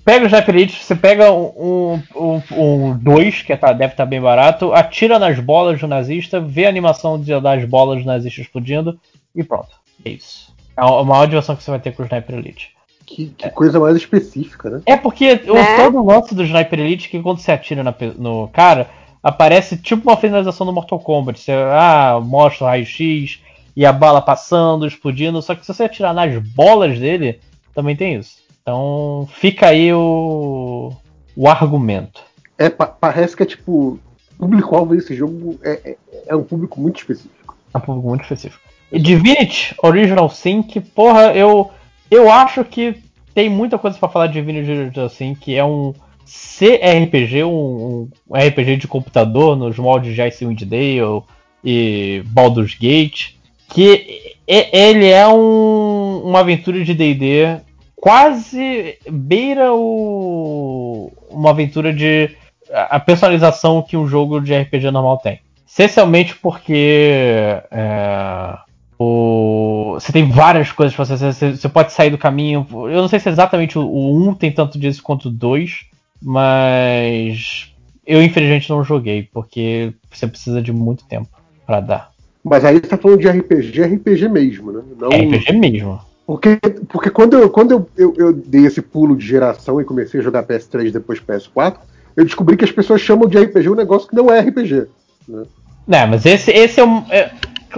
pega 0.06 0.24
o 0.26 0.28
Sniper 0.28 0.56
Elite, 0.56 0.84
você 0.84 0.96
pega 0.96 1.32
um 1.32 2.02
2, 2.14 2.52
um, 2.52 2.90
um 2.92 2.98
dois, 2.98 3.42
que 3.42 3.56
tá, 3.58 3.74
deve 3.74 3.94
estar 3.94 4.06
bem 4.06 4.22
barato, 4.22 4.74
atira 4.74 5.18
nas 5.20 5.40
bolas 5.40 5.80
do 5.80 5.88
nazista, 5.88 6.40
vê 6.40 6.66
a 6.66 6.70
animação 6.70 7.20
de, 7.20 7.38
das 7.40 7.66
bolas 7.66 8.02
do 8.02 8.06
nazista 8.08 8.42
explodindo 8.42 9.00
e 9.36 9.44
pronto. 9.44 9.70
É 10.06 10.10
isso. 10.10 10.54
É 10.78 10.82
a 10.82 11.04
maior 11.04 11.26
diversão 11.28 11.56
que 11.56 11.64
você 11.64 11.72
vai 11.72 11.80
ter 11.80 11.92
com 11.94 12.04
o 12.04 12.06
Sniper 12.06 12.36
Elite. 12.36 12.73
Que, 13.06 13.28
que 13.38 13.50
coisa 13.50 13.80
mais 13.80 13.96
específica, 13.96 14.70
né? 14.70 14.82
É 14.86 14.96
porque 14.96 15.42
o, 15.48 15.54
Né? 15.54 15.78
todo 15.78 15.98
o 16.00 16.06
lance 16.06 16.34
do 16.34 16.44
Sniper 16.44 16.80
Elite 16.80 17.08
é 17.08 17.12
que 17.12 17.22
quando 17.22 17.40
você 17.40 17.52
atira 17.52 17.84
na 17.84 17.94
no 18.18 18.48
cara, 18.48 18.90
aparece 19.22 19.78
tipo 19.78 20.10
uma 20.10 20.18
finalização 20.18 20.66
do 20.66 20.74
Mortal 20.74 21.00
Kombat. 21.00 21.40
Você 21.40 21.52
ah, 21.52 22.20
mostra 22.24 22.66
o 22.66 22.68
raio-x 22.68 23.40
e 23.76 23.86
a 23.86 23.92
bala 23.92 24.22
passando, 24.22 24.88
explodindo. 24.88 25.42
Só 25.42 25.54
que 25.56 25.66
se 25.66 25.74
você 25.74 25.84
atirar 25.84 26.14
nas 26.14 26.38
bolas 26.50 26.98
dele, 27.00 27.40
também 27.74 27.96
tem 27.96 28.16
isso. 28.16 28.38
Então 28.62 29.28
fica 29.34 29.68
aí 29.68 29.94
o, 29.94 30.94
o 31.36 31.50
argumento. 31.50 32.22
É, 32.58 32.70
pa- 32.70 32.88
parece 32.88 33.36
que 33.36 33.44
é 33.44 33.46
tipo. 33.46 34.00
O 34.40 34.46
público-alvo 34.46 34.96
desse 34.96 35.16
jogo 35.16 35.58
é, 35.64 35.92
é, 35.92 35.98
é 36.28 36.36
um 36.36 36.44
público 36.44 36.82
muito 36.82 36.98
específico. 36.98 37.56
É 37.74 37.78
um 37.78 37.82
público 37.82 38.08
muito 38.08 38.24
específico. 38.24 38.62
E 38.92 39.00
Divinity 39.00 39.74
Original 39.82 40.30
Sync, 40.30 40.80
porra, 40.82 41.34
eu, 41.34 41.72
eu 42.14 42.32
acho 42.32 42.64
que 42.64 43.02
tem 43.34 43.50
muita 43.50 43.78
coisa 43.78 43.98
pra 43.98 44.10
falar 44.10 44.28
de 44.28 44.34
Divinity 44.34 44.72
Original 44.72 45.10
Sync. 45.10 45.54
É 45.54 45.64
um 45.64 45.94
CRPG, 46.26 47.44
um, 47.44 48.10
um 48.30 48.36
RPG 48.36 48.78
de 48.78 48.88
computador 48.88 49.56
nos 49.56 49.78
moldes 49.78 50.14
de 50.14 50.22
Icewind 50.22 50.64
Dale 50.64 51.24
e 51.64 52.24
Baldur's 52.28 52.76
Gate. 52.76 53.36
Que 53.70 54.36
e- 54.48 54.70
ele 54.72 55.08
é 55.08 55.28
um, 55.28 56.22
uma 56.24 56.40
aventura 56.40 56.84
de 56.84 56.94
D&D 56.94 57.62
quase 57.96 58.98
beira 59.10 59.74
o, 59.74 61.12
uma 61.30 61.52
aventura 61.52 61.94
de 61.94 62.30
a 62.72 63.00
personalização 63.00 63.82
que 63.82 63.96
um 63.96 64.08
jogo 64.08 64.42
de 64.42 64.54
RPG 64.54 64.92
normal 64.92 65.18
tem. 65.20 65.40
Essencialmente 65.66 66.36
porque 66.36 67.62
é, 67.72 68.58
o, 69.04 69.94
você 69.94 70.12
tem 70.12 70.30
várias 70.30 70.72
coisas 70.72 70.96
pra 70.96 71.06
você, 71.06 71.18
você. 71.18 71.56
Você 71.56 71.70
pode 71.70 71.92
sair 71.92 72.10
do 72.10 72.18
caminho. 72.18 72.66
Eu 72.72 73.02
não 73.02 73.08
sei 73.08 73.20
se 73.20 73.30
exatamente 73.30 73.78
o, 73.78 73.86
o 73.86 74.30
1 74.30 74.36
tem 74.36 74.52
tanto 74.52 74.80
disso 74.80 75.04
quanto 75.04 75.28
o 75.28 75.32
2, 75.32 75.86
mas 76.22 77.74
eu 78.06 78.22
infelizmente 78.24 78.70
não 78.70 78.84
joguei, 78.84 79.28
porque 79.34 79.94
você 80.12 80.28
precisa 80.28 80.62
de 80.62 80.72
muito 80.72 81.06
tempo 81.06 81.30
pra 81.66 81.80
dar. 81.80 82.12
Mas 82.44 82.66
aí 82.66 82.76
você 82.76 82.88
tá 82.88 82.98
falando 82.98 83.20
de 83.20 83.30
RPG, 83.30 83.82
RPG 83.82 84.28
mesmo, 84.30 84.72
né? 84.72 84.82
Não, 85.00 85.12
É 85.12 85.18
RPG 85.18 85.54
mesmo. 85.54 86.00
Porque, 86.26 86.58
porque 86.90 87.10
quando, 87.10 87.38
eu, 87.38 87.50
quando 87.50 87.72
eu, 87.72 87.90
eu, 87.98 88.14
eu 88.18 88.34
dei 88.34 88.66
esse 88.66 88.82
pulo 88.82 89.16
de 89.16 89.26
geração 89.26 89.80
e 89.82 89.86
comecei 89.86 90.20
a 90.20 90.24
jogar 90.24 90.44
PS3 90.44 90.88
e 90.88 90.92
depois 90.92 91.20
PS4, 91.20 91.78
eu 92.16 92.24
descobri 92.24 92.56
que 92.56 92.64
as 92.64 92.72
pessoas 92.72 93.02
chamam 93.02 93.28
de 93.28 93.38
RPG 93.38 93.70
um 93.70 93.76
negócio 93.76 94.08
que 94.08 94.16
não 94.16 94.32
é 94.32 94.40
RPG. 94.40 94.88
Né? 95.28 95.44
Não, 95.88 96.08
mas 96.08 96.26
esse, 96.26 96.52
esse 96.52 96.80
é 96.80 96.86
um. 96.86 97.00
É, 97.10 97.32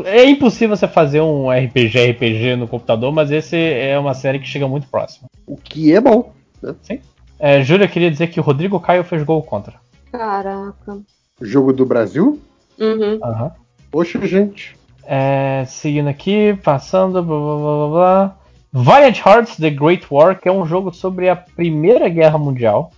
é 0.03 0.25
impossível 0.25 0.75
você 0.75 0.87
fazer 0.87 1.21
um 1.21 1.49
RPG 1.49 2.11
RPG 2.11 2.55
no 2.55 2.67
computador, 2.67 3.11
mas 3.11 3.31
esse 3.31 3.55
é 3.55 3.97
uma 3.97 4.13
série 4.13 4.39
que 4.39 4.47
chega 4.47 4.67
muito 4.67 4.87
próximo. 4.87 5.29
O 5.45 5.55
que 5.55 5.93
é 5.93 6.01
bom. 6.01 6.33
Né? 6.61 6.75
Sim. 6.81 6.99
É, 7.39 7.61
Júlia 7.63 7.87
queria 7.87 8.11
dizer 8.11 8.27
que 8.27 8.39
o 8.39 8.43
Rodrigo 8.43 8.79
Caio 8.79 9.03
fez 9.03 9.23
gol 9.23 9.43
contra. 9.43 9.75
Caraca. 10.11 10.99
Jogo 11.41 11.73
do 11.73 11.85
Brasil? 11.85 12.39
Uhum. 12.79 13.19
Aham. 13.23 13.51
Poxa, 13.91 14.25
gente. 14.25 14.75
É, 15.03 15.63
seguindo 15.67 16.07
aqui, 16.07 16.57
passando, 16.63 17.21
blá 17.21 17.37
blá 17.37 17.55
blá 17.55 17.77
blá 17.77 17.87
blá. 17.89 18.37
Valiant 18.71 19.19
Hearts 19.25 19.57
The 19.57 19.69
Great 19.69 20.05
War, 20.11 20.39
que 20.39 20.49
é 20.49 20.51
um 20.51 20.65
jogo 20.65 20.93
sobre 20.93 21.29
a 21.29 21.35
Primeira 21.35 22.09
Guerra 22.09 22.37
Mundial. 22.37 22.91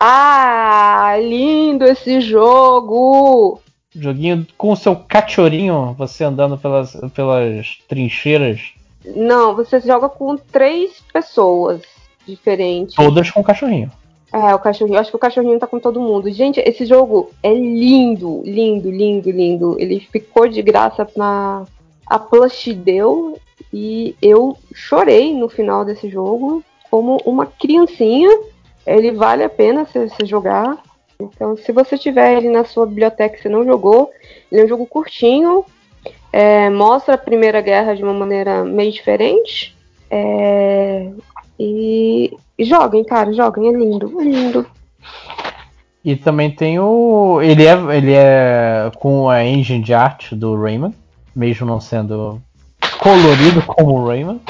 Ah, 0.00 1.16
lindo 1.20 1.84
esse 1.84 2.20
jogo! 2.20 3.60
Joguinho 3.94 4.46
com 4.58 4.72
o 4.72 4.76
seu 4.76 4.96
cachorrinho, 4.96 5.94
você 5.96 6.24
andando 6.24 6.58
pelas, 6.58 6.96
pelas 7.14 7.78
trincheiras, 7.88 8.72
Não, 9.04 9.54
você 9.54 9.80
joga 9.80 10.08
com 10.08 10.36
três 10.36 11.02
pessoas 11.12 11.82
diferentes. 12.26 12.94
todas 12.94 13.30
com 13.30 13.42
cachorrinho. 13.42 13.90
É, 14.32 14.52
o 14.52 14.58
cachorrinho. 14.58 14.96
Eu 14.96 15.00
acho 15.00 15.10
que 15.10 15.16
o 15.16 15.20
cachorrinho 15.20 15.60
tá 15.60 15.66
com 15.66 15.78
todo 15.78 16.00
mundo. 16.00 16.28
Gente, 16.28 16.58
esse 16.58 16.84
jogo 16.84 17.30
é 17.40 17.54
lindo, 17.54 18.42
lindo, 18.44 18.90
lindo, 18.90 19.30
lindo. 19.30 19.76
Ele 19.78 20.00
ficou 20.00 20.48
de 20.48 20.60
graça 20.60 21.06
na 21.16 21.64
a 22.06 22.18
Plush 22.18 22.74
deu 22.74 23.38
e 23.72 24.14
eu 24.20 24.58
chorei 24.74 25.32
no 25.32 25.48
final 25.48 25.84
desse 25.84 26.08
jogo 26.08 26.64
como 26.90 27.20
uma 27.24 27.46
criancinha. 27.46 28.28
Ele 28.84 29.12
vale 29.12 29.44
a 29.44 29.48
pena 29.48 29.84
você 29.84 30.08
você 30.08 30.26
jogar. 30.26 30.82
Então, 31.20 31.56
se 31.56 31.72
você 31.72 31.96
tiver 31.96 32.36
ele 32.36 32.50
na 32.50 32.64
sua 32.64 32.86
biblioteca 32.86 33.36
e 33.36 33.42
você 33.42 33.48
não 33.48 33.64
jogou, 33.64 34.10
ele 34.50 34.62
é 34.62 34.64
um 34.64 34.68
jogo 34.68 34.86
curtinho. 34.86 35.64
é, 36.32 36.68
mostra 36.70 37.14
a 37.14 37.18
Primeira 37.18 37.60
Guerra 37.60 37.94
de 37.94 38.02
uma 38.02 38.12
maneira 38.12 38.64
meio 38.64 38.92
diferente. 38.92 39.76
É, 40.10 41.10
e, 41.58 42.36
e 42.58 42.64
joguem, 42.64 43.04
cara, 43.04 43.32
joguem, 43.32 43.68
é 43.68 43.72
lindo, 43.72 44.20
é 44.20 44.24
lindo. 44.24 44.66
E 46.04 46.14
também 46.16 46.50
tem 46.50 46.78
o. 46.78 47.40
Ele 47.40 47.64
é, 47.64 47.72
ele 47.96 48.12
é 48.12 48.90
com 48.96 49.28
a 49.30 49.42
engine 49.44 49.82
de 49.82 49.94
arte 49.94 50.34
do 50.34 50.60
Rayman, 50.60 50.92
mesmo 51.34 51.66
não 51.66 51.80
sendo 51.80 52.42
colorido 52.98 53.62
como 53.62 53.94
o 53.94 54.06
Rayman. 54.06 54.40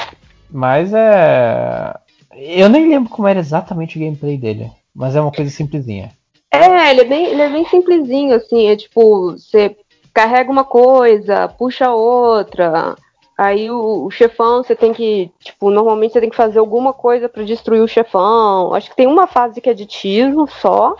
Mas 0.51 0.91
é. 0.93 1.93
Eu 2.33 2.67
nem 2.67 2.89
lembro 2.89 3.09
como 3.09 3.27
era 3.27 3.39
exatamente 3.39 3.97
o 3.97 4.01
gameplay 4.01 4.37
dele. 4.37 4.69
Mas 4.93 5.15
é 5.15 5.21
uma 5.21 5.31
coisa 5.31 5.49
simplesinha. 5.49 6.11
É, 6.55 6.91
ele 6.91 7.01
é 7.01 7.05
bem, 7.05 7.25
ele 7.25 7.41
é 7.41 7.49
bem 7.49 7.65
simplesinho, 7.65 8.35
assim, 8.35 8.67
é 8.67 8.75
tipo, 8.75 9.31
você 9.31 9.75
carrega 10.13 10.51
uma 10.51 10.63
coisa, 10.63 11.47
puxa 11.47 11.91
outra, 11.91 12.95
aí 13.37 13.69
o, 13.69 14.05
o 14.05 14.11
chefão 14.11 14.63
você 14.63 14.75
tem 14.75 14.93
que, 14.93 15.29
tipo, 15.43 15.69
normalmente 15.69 16.13
você 16.13 16.21
tem 16.21 16.29
que 16.29 16.35
fazer 16.35 16.59
alguma 16.59 16.93
coisa 16.93 17.27
pra 17.27 17.43
destruir 17.43 17.81
o 17.81 17.87
chefão. 17.87 18.73
Acho 18.73 18.89
que 18.89 18.95
tem 18.95 19.07
uma 19.07 19.27
fase 19.27 19.59
que 19.59 19.69
é 19.69 19.73
de 19.73 19.85
tiro 19.85 20.47
só, 20.47 20.95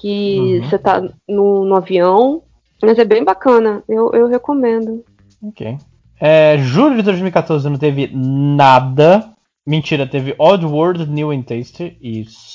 que 0.00 0.58
Uhum. 0.58 0.68
você 0.68 0.78
tá 0.78 1.02
no, 1.28 1.64
no 1.64 1.76
avião, 1.76 2.42
mas 2.82 2.98
é 2.98 3.04
bem 3.04 3.22
bacana, 3.24 3.82
eu, 3.88 4.10
eu 4.12 4.26
recomendo. 4.26 5.04
Ok. 5.42 5.76
É, 6.20 6.56
julho 6.58 6.96
de 6.96 7.02
2014 7.02 7.68
não 7.68 7.76
teve 7.76 8.10
nada. 8.14 9.30
Mentira, 9.66 10.06
teve 10.06 10.34
Odd 10.38 10.64
World 10.66 11.06
New 11.10 11.30
and 11.30 11.42
Tasty 11.42 11.96
e 12.00 12.24
só. 12.26 12.53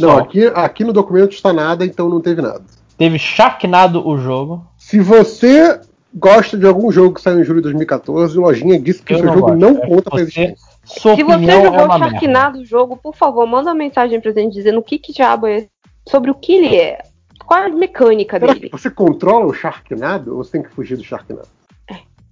Não, 0.00 0.18
aqui, 0.18 0.46
aqui 0.46 0.84
no 0.84 0.92
documento 0.92 1.32
está 1.32 1.52
nada, 1.52 1.84
então 1.84 2.08
não 2.08 2.20
teve 2.20 2.40
nada. 2.42 2.62
Teve 2.96 3.18
Sharknado 3.18 4.06
o 4.06 4.18
jogo. 4.18 4.66
Se 4.76 5.00
você 5.00 5.80
gosta 6.14 6.56
de 6.58 6.66
algum 6.66 6.90
jogo 6.90 7.14
que 7.14 7.20
saiu 7.22 7.40
em 7.40 7.44
julho 7.44 7.58
de 7.60 7.64
2014, 7.64 8.36
o 8.38 8.42
Lojinha 8.42 8.78
disse 8.80 9.02
que 9.02 9.14
o 9.14 9.16
seu 9.16 9.26
não 9.26 9.34
jogo 9.34 9.46
gosto. 9.46 9.58
não 9.58 9.82
É 9.82 9.86
conta 9.88 10.10
pra. 10.10 10.18
Sua 10.84 11.14
Se 11.14 11.22
você 11.22 11.44
jogou 11.44 11.74
é 11.74 11.84
uma 11.84 11.98
merda. 11.98 12.10
Sharknado 12.10 12.58
o 12.60 12.64
jogo, 12.64 12.96
por 12.96 13.14
favor, 13.14 13.46
manda 13.46 13.70
uma 13.70 13.74
mensagem 13.76 14.20
pra 14.20 14.32
gente 14.32 14.52
dizendo 14.54 14.78
o 14.78 14.82
que 14.82 14.98
que 14.98 15.12
diabo 15.12 15.46
é, 15.46 15.66
sobre 16.08 16.30
o 16.30 16.34
que 16.34 16.52
ele 16.52 16.76
é, 16.76 16.98
qual 17.46 17.60
é 17.62 17.66
a 17.66 17.68
mecânica 17.68 18.38
Será 18.40 18.52
dele. 18.54 18.70
você 18.72 18.90
controla 18.90 19.46
o 19.46 19.52
Sharknado 19.54 20.32
ou 20.36 20.42
você 20.42 20.52
tem 20.52 20.62
que 20.62 20.70
fugir 20.70 20.96
do 20.96 21.04
Sharknado? 21.04 21.48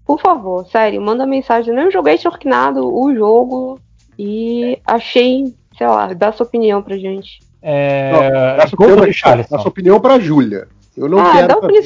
Por 0.04 0.20
favor, 0.20 0.66
sério, 0.66 1.00
manda 1.02 1.26
mensagem. 1.26 1.74
Eu 1.74 1.84
não 1.84 1.90
joguei 1.90 2.16
Sharknado 2.16 2.88
o 2.92 3.14
jogo 3.14 3.78
e 4.18 4.78
achei, 4.86 5.54
sei 5.76 5.86
lá, 5.86 6.12
dá 6.14 6.32
sua 6.32 6.46
opinião 6.46 6.82
pra 6.82 6.96
gente. 6.96 7.40
É, 7.60 8.12
Não, 8.12 8.56
dá 8.56 8.66
sua 8.66 8.76
Gol 8.76 8.86
opinião, 8.88 9.06
Richarlison. 9.06 9.58
sua 9.58 9.68
opinião 9.68 10.00
pra 10.00 10.18
Júlia. 10.18 10.68
Eu 10.96 11.08
não 11.08 11.18
ah, 11.20 11.32
quero 11.32 11.48
dá 11.48 11.56
opinião, 11.58 11.80
a 11.80 11.84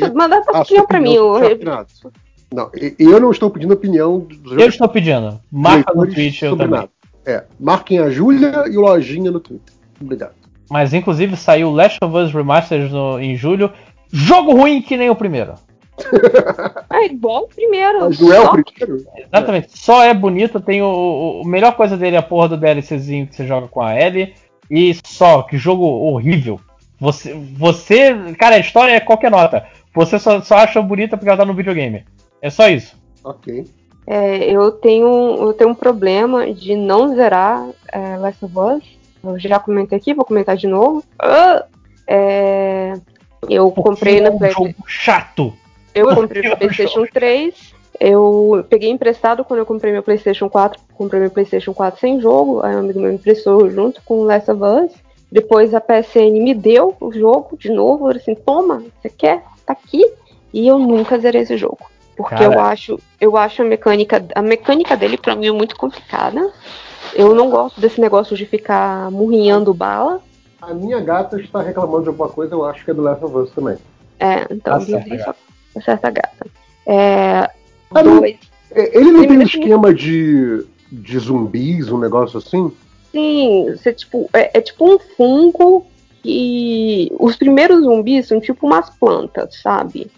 sua 0.52 0.60
opinião 0.62 0.86
pra 0.86 1.00
mim. 1.00 1.14
eu-. 1.14 1.40
Não, 2.54 2.70
eu 2.98 3.18
não 3.20 3.30
estou 3.30 3.48
pedindo 3.50 3.72
opinião 3.72 4.18
dos 4.18 4.52
Eu 4.52 4.68
estou 4.68 4.88
pedindo. 4.88 5.40
Marca 5.50 5.92
no 5.94 6.06
Twitch, 6.06 6.42
eu 6.42 6.56
também. 6.56 6.68
nada. 6.80 6.88
É, 7.24 7.44
marquem 7.58 7.98
a 7.98 8.10
Júlia 8.10 8.64
e 8.70 8.76
o 8.76 8.80
Lojinha 8.82 9.30
no 9.30 9.40
Twitter. 9.40 9.74
Obrigado. 10.00 10.32
Mas 10.70 10.92
inclusive 10.92 11.36
saiu 11.36 11.70
Last 11.70 11.98
of 12.02 12.14
Us 12.16 12.32
Remastered 12.32 12.92
no- 12.92 13.18
em 13.20 13.36
julho. 13.36 13.70
Jogo 14.12 14.52
ruim 14.54 14.82
que 14.82 14.96
nem 14.96 15.08
o 15.08 15.14
primeiro. 15.16 15.54
É 16.90 17.06
igual 17.06 17.44
o 17.44 17.48
primeiro. 17.48 18.00
Mas 18.00 18.20
não 18.20 18.32
é 18.32 18.40
o 18.40 18.50
primeiro? 18.62 19.04
Exatamente. 19.16 19.78
Só 19.78 20.02
é 20.04 20.12
bonito, 20.12 20.60
tem 20.60 20.82
o, 20.82 20.86
o- 20.86 21.42
a 21.44 21.48
melhor 21.48 21.74
coisa 21.74 21.96
dele 21.96 22.16
é 22.16 22.18
a 22.18 22.22
porra 22.22 22.48
do 22.50 22.56
DLCzinho 22.56 23.26
que 23.26 23.34
você 23.34 23.46
joga 23.46 23.68
com 23.68 23.80
a 23.80 23.98
Ellie. 23.98 24.34
E 24.74 24.96
só, 25.04 25.42
que 25.42 25.58
jogo 25.58 25.84
horrível. 25.84 26.58
Você, 26.98 27.34
você, 27.34 28.14
cara, 28.38 28.54
a 28.54 28.58
história 28.58 28.92
é 28.92 29.00
qualquer 29.00 29.30
nota. 29.30 29.66
Você 29.94 30.18
só, 30.18 30.40
só 30.40 30.56
acha 30.56 30.80
bonita 30.80 31.14
porque 31.14 31.28
ela 31.28 31.36
tá 31.36 31.44
no 31.44 31.52
videogame. 31.52 32.06
É 32.40 32.48
só 32.48 32.70
isso. 32.70 32.96
Ok. 33.22 33.66
É, 34.06 34.50
eu 34.50 34.72
tenho 34.72 35.36
eu 35.36 35.52
tenho 35.52 35.70
um 35.70 35.74
problema 35.74 36.50
de 36.54 36.74
não 36.74 37.14
zerar 37.14 37.68
é, 37.92 38.16
Last 38.16 38.42
of 38.46 38.54
Us. 38.58 38.84
Eu 39.22 39.38
já 39.38 39.58
comentei 39.58 39.98
aqui, 39.98 40.14
vou 40.14 40.24
comentar 40.24 40.56
de 40.56 40.66
novo. 40.66 41.04
Ah! 41.18 41.66
É, 42.08 42.94
eu 43.50 43.70
comprei 43.72 44.20
Porque 44.20 44.20
na 44.22 44.28
é 44.28 44.32
um 44.32 44.38
Play, 44.38 44.52
jogo 44.52 44.74
chato. 44.86 45.54
eu 45.94 46.06
Porque 46.06 46.20
comprei 46.22 46.42
é 46.44 46.48
no 46.48 46.54
um 46.54 46.58
PlayStation 46.58 47.04
3 47.12 47.71
Eu 48.00 48.64
peguei 48.68 48.90
emprestado 48.90 49.44
quando 49.44 49.60
eu 49.60 49.66
comprei 49.66 49.92
meu 49.92 50.02
PlayStation 50.02 50.48
4. 50.48 50.80
Comprei 50.94 51.20
meu 51.20 51.30
PlayStation 51.30 51.72
4 51.74 52.00
sem 52.00 52.20
jogo. 52.20 52.60
Aí 52.64 52.74
um 52.74 52.80
amigo 52.80 53.00
meu 53.00 53.12
emprestou 53.12 53.70
junto 53.70 54.02
com 54.02 54.24
Last 54.24 54.50
of 54.50 54.62
Us. 54.62 54.92
Depois 55.30 55.74
a 55.74 55.80
PSN 55.80 56.42
me 56.42 56.54
deu 56.54 56.96
o 57.00 57.12
jogo 57.12 57.56
de 57.56 57.70
novo. 57.70 58.10
Eu 58.10 58.16
assim: 58.16 58.34
toma, 58.34 58.82
você 59.00 59.08
quer? 59.08 59.42
Tá 59.66 59.72
aqui. 59.72 60.04
E 60.52 60.66
eu 60.66 60.78
nunca 60.78 61.18
zerei 61.18 61.42
esse 61.42 61.56
jogo. 61.56 61.90
Porque 62.16 62.34
Cara. 62.34 62.54
eu 62.54 62.60
acho, 62.60 62.98
eu 63.20 63.36
acho 63.36 63.62
a 63.62 63.64
mecânica, 63.64 64.24
a 64.34 64.42
mecânica 64.42 64.96
dele 64.96 65.16
pra 65.16 65.34
mim 65.34 65.46
é 65.46 65.52
muito 65.52 65.76
complicada. 65.76 66.52
Eu 67.14 67.34
não 67.34 67.50
gosto 67.50 67.80
desse 67.80 68.00
negócio 68.00 68.36
de 68.36 68.46
ficar 68.46 69.10
murrinhando 69.10 69.72
bala. 69.72 70.20
A 70.60 70.72
minha 70.72 71.00
gata 71.00 71.40
está 71.40 71.60
reclamando 71.62 72.04
de 72.04 72.08
alguma 72.10 72.28
coisa, 72.28 72.54
eu 72.54 72.64
acho 72.64 72.84
que 72.84 72.90
é 72.90 72.94
do 72.94 73.02
Last 73.02 73.24
of 73.24 73.36
Us 73.36 73.50
também. 73.50 73.76
É, 74.20 74.42
então, 74.50 74.74
Tá 74.74 74.80
certo, 74.80 75.06
inclusive, 75.06 75.16
gata. 75.16 75.36
certa 75.82 76.10
gata. 76.10 76.46
É, 76.86 77.50
Ah, 77.94 78.02
dois. 78.02 78.36
É, 78.70 78.96
Ele 78.98 79.10
não 79.10 79.26
tem 79.26 79.38
um 79.38 79.42
esquema 79.42 79.92
de, 79.94 80.64
de 80.90 81.18
zumbis, 81.18 81.90
um 81.90 81.98
negócio 81.98 82.38
assim? 82.38 82.72
Sim, 83.10 83.66
você, 83.70 83.92
tipo, 83.92 84.28
é, 84.32 84.58
é 84.58 84.60
tipo 84.60 84.90
um 84.94 84.98
fungo 84.98 85.86
que. 86.22 87.12
Os 87.18 87.36
primeiros 87.36 87.82
zumbis 87.84 88.26
são 88.28 88.40
tipo 88.40 88.66
umas 88.66 88.88
plantas, 88.90 89.60
sabe? 89.60 90.10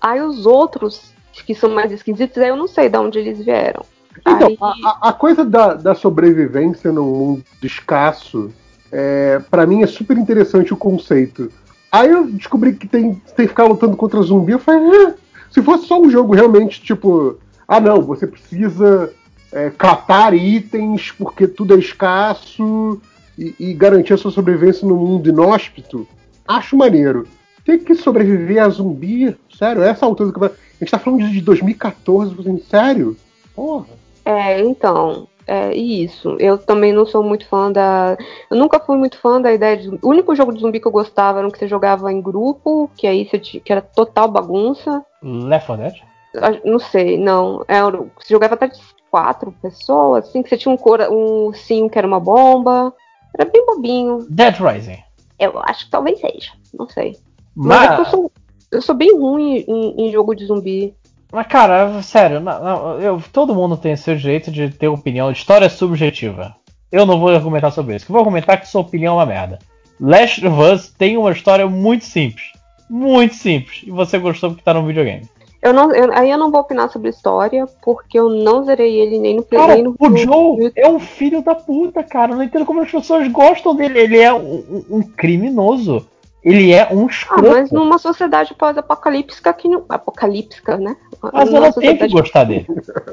Aí 0.00 0.20
os 0.20 0.46
outros, 0.46 1.12
que 1.46 1.54
são 1.54 1.70
mais 1.70 1.92
esquisitos, 1.92 2.38
aí 2.42 2.48
eu 2.48 2.56
não 2.56 2.66
sei 2.68 2.88
de 2.88 2.98
onde 2.98 3.18
eles 3.18 3.44
vieram. 3.44 3.84
Então, 4.20 4.48
Aí- 4.48 4.58
a, 4.60 4.66
a- 4.88 4.98
a 5.10 5.12
coisa 5.12 5.44
da, 5.44 5.74
da 5.74 5.94
sobrevivência 5.94 6.90
num 6.90 7.04
mundo 7.04 7.44
escasso, 7.62 8.50
é, 8.90 9.40
para 9.50 9.64
mim 9.66 9.82
é 9.82 9.86
super 9.86 10.18
interessante 10.18 10.72
o 10.72 10.76
conceito. 10.76 11.52
Aí 11.90 12.10
eu 12.10 12.26
descobri 12.26 12.74
que 12.74 12.86
tem, 12.88 13.14
tem 13.14 13.46
que 13.46 13.48
ficar 13.48 13.64
lutando 13.64 13.96
contra 13.96 14.20
zumbi, 14.22 14.52
eu 14.52 14.58
falei, 14.58 14.82
"Ah, 15.06 15.14
se 15.50 15.62
fosse 15.62 15.86
só 15.86 16.00
um 16.00 16.10
jogo 16.10 16.34
realmente, 16.34 16.80
tipo, 16.80 17.38
ah 17.66 17.80
não, 17.80 18.02
você 18.02 18.26
precisa 18.26 19.12
é, 19.52 19.70
catar 19.70 20.34
itens 20.34 21.10
porque 21.12 21.46
tudo 21.46 21.74
é 21.74 21.78
escasso 21.78 23.00
e, 23.38 23.54
e 23.58 23.74
garantir 23.74 24.14
a 24.14 24.18
sua 24.18 24.30
sobrevivência 24.30 24.86
no 24.86 24.96
mundo 24.96 25.28
inóspito, 25.28 26.06
acho 26.46 26.76
maneiro. 26.76 27.26
Tem 27.64 27.78
que 27.78 27.94
sobreviver 27.94 28.62
a 28.62 28.68
zumbi, 28.68 29.36
sério, 29.56 29.82
essa 29.82 30.06
altura 30.06 30.30
do 30.30 30.32
campeonato. 30.32 30.58
A 30.58 30.84
gente 30.84 30.90
tá 30.90 30.98
falando 30.98 31.28
de 31.28 31.40
2014, 31.40 32.34
assim, 32.40 32.58
sério? 32.58 33.16
Porra. 33.54 33.86
É, 34.24 34.60
então, 34.60 35.28
é 35.48 35.74
isso. 35.74 36.36
Eu 36.38 36.58
também 36.58 36.92
não 36.92 37.06
sou 37.06 37.22
muito 37.22 37.46
fã 37.46 37.72
da. 37.72 38.16
Eu 38.50 38.56
nunca 38.56 38.78
fui 38.78 38.96
muito 38.96 39.18
fã 39.18 39.40
da 39.40 39.52
ideia 39.52 39.76
de. 39.76 39.88
O 39.88 39.98
único 40.08 40.34
jogo 40.36 40.52
de 40.52 40.60
zumbi 40.60 40.78
que 40.78 40.86
eu 40.86 40.92
gostava 40.92 41.38
era 41.38 41.46
um 41.48 41.50
que 41.50 41.58
você 41.58 41.66
jogava 41.66 42.12
em 42.12 42.20
grupo, 42.20 42.90
que 42.96 43.06
aí 43.06 43.26
você 43.28 43.38
ti- 43.38 43.60
que 43.60 43.72
era 43.72 43.80
total 43.80 44.28
bagunça. 44.28 45.04
Left 45.22 45.66
4 45.66 45.76
Dead? 45.84 45.94
Ah, 46.36 46.60
Não 46.64 46.78
sei, 46.78 47.16
não. 47.18 47.64
Era, 47.66 47.90
você 47.90 48.28
jogava 48.34 48.54
até 48.54 48.68
de 48.68 48.78
quatro 49.10 49.50
pessoas, 49.62 50.28
assim, 50.28 50.42
que 50.42 50.48
você 50.50 50.56
tinha 50.58 50.72
um, 50.72 50.76
cora, 50.76 51.10
um 51.10 51.46
ursinho 51.46 51.88
que 51.88 51.98
era 51.98 52.06
uma 52.06 52.20
bomba. 52.20 52.94
Era 53.36 53.48
bem 53.50 53.64
bobinho. 53.66 54.26
Dead 54.28 54.54
Rising. 54.60 54.98
Eu 55.38 55.58
acho 55.60 55.86
que 55.86 55.90
talvez 55.90 56.20
seja. 56.20 56.52
Não 56.78 56.88
sei. 56.88 57.16
Mas, 57.56 57.82
é 57.82 57.86
que 57.88 57.92
eu 57.94 57.98
Mas, 58.04 58.10
sou, 58.10 58.32
eu 58.72 58.82
sou 58.82 58.94
bem 58.94 59.16
ruim 59.18 59.64
em, 59.66 60.06
em 60.06 60.12
jogo 60.12 60.34
de 60.34 60.44
zumbi. 60.46 60.94
Mas 61.32 61.46
cara, 61.46 62.02
sério, 62.02 62.40
não- 62.40 62.62
não, 62.64 63.00
eu- 63.00 63.22
todo 63.32 63.54
mundo 63.54 63.76
tem 63.76 63.94
seu 63.96 64.16
direito 64.16 64.50
de 64.50 64.70
ter 64.70 64.88
opinião. 64.88 65.30
História 65.30 65.66
é 65.66 65.68
subjetiva. 65.68 66.54
Eu 66.90 67.04
não 67.04 67.18
vou 67.20 67.28
argumentar 67.28 67.70
sobre 67.70 67.96
isso. 67.96 68.06
Eu 68.08 68.12
vou 68.14 68.20
argumentar 68.20 68.56
que 68.56 68.68
sua 68.68 68.80
opinião 68.80 69.14
é 69.14 69.16
uma 69.18 69.26
merda. 69.26 69.58
Last 70.00 70.46
of 70.46 70.60
Us 70.60 70.88
tem 70.96 71.16
uma 71.16 71.32
história 71.32 71.66
muito 71.66 72.04
simples. 72.04 72.46
Muito 72.88 73.34
simples. 73.34 73.82
E 73.86 73.90
você 73.90 74.18
gostou 74.18 74.50
porque 74.50 74.62
tá 74.64 74.72
no 74.72 74.86
videogame. 74.86 75.28
Eu 75.60 75.74
não, 75.74 75.92
eu- 75.92 76.12
aí 76.16 76.30
eu 76.30 76.38
não 76.38 76.50
vou 76.52 76.60
opinar 76.60 76.88
sobre 76.88 77.10
história, 77.10 77.66
porque 77.82 78.18
eu 78.18 78.30
não 78.30 78.62
zerei 78.62 78.94
ele 78.94 79.18
nem 79.18 79.36
no 79.36 79.42
Play, 79.42 79.60
Cara, 79.60 79.74
nem 79.74 79.82
no 79.82 79.96
o 79.98 80.16
Joe 80.16 80.24
no- 80.56 80.72
é 80.74 80.88
um 80.88 81.00
filho 81.00 81.42
da 81.42 81.54
puta, 81.54 82.02
cara. 82.04 82.32
Eu 82.32 82.36
não 82.36 82.44
entendo 82.44 82.64
como 82.64 82.80
as 82.80 82.90
pessoas 82.90 83.26
gostam 83.28 83.74
dele. 83.74 83.98
Ele 83.98 84.18
é 84.18 84.32
um- 84.32 84.84
um 84.88 85.02
criminoso. 85.02 86.06
Ele 86.42 86.72
é 86.72 86.88
um 86.92 87.06
Ah, 87.06 87.10
escroto. 87.10 87.48
mas 87.48 87.70
numa 87.70 87.98
sociedade 87.98 88.54
pós-apocalíptica 88.54 89.52
que 89.52 89.68
não. 89.68 89.84
Apocalíptica, 89.88 90.76
né? 90.76 90.96
Mas 91.32 91.50
Numa 91.50 91.60
não 91.60 91.72
tenho 91.72 91.98
que 91.98 92.08
gostar 92.08 92.44
dele. 92.44 92.66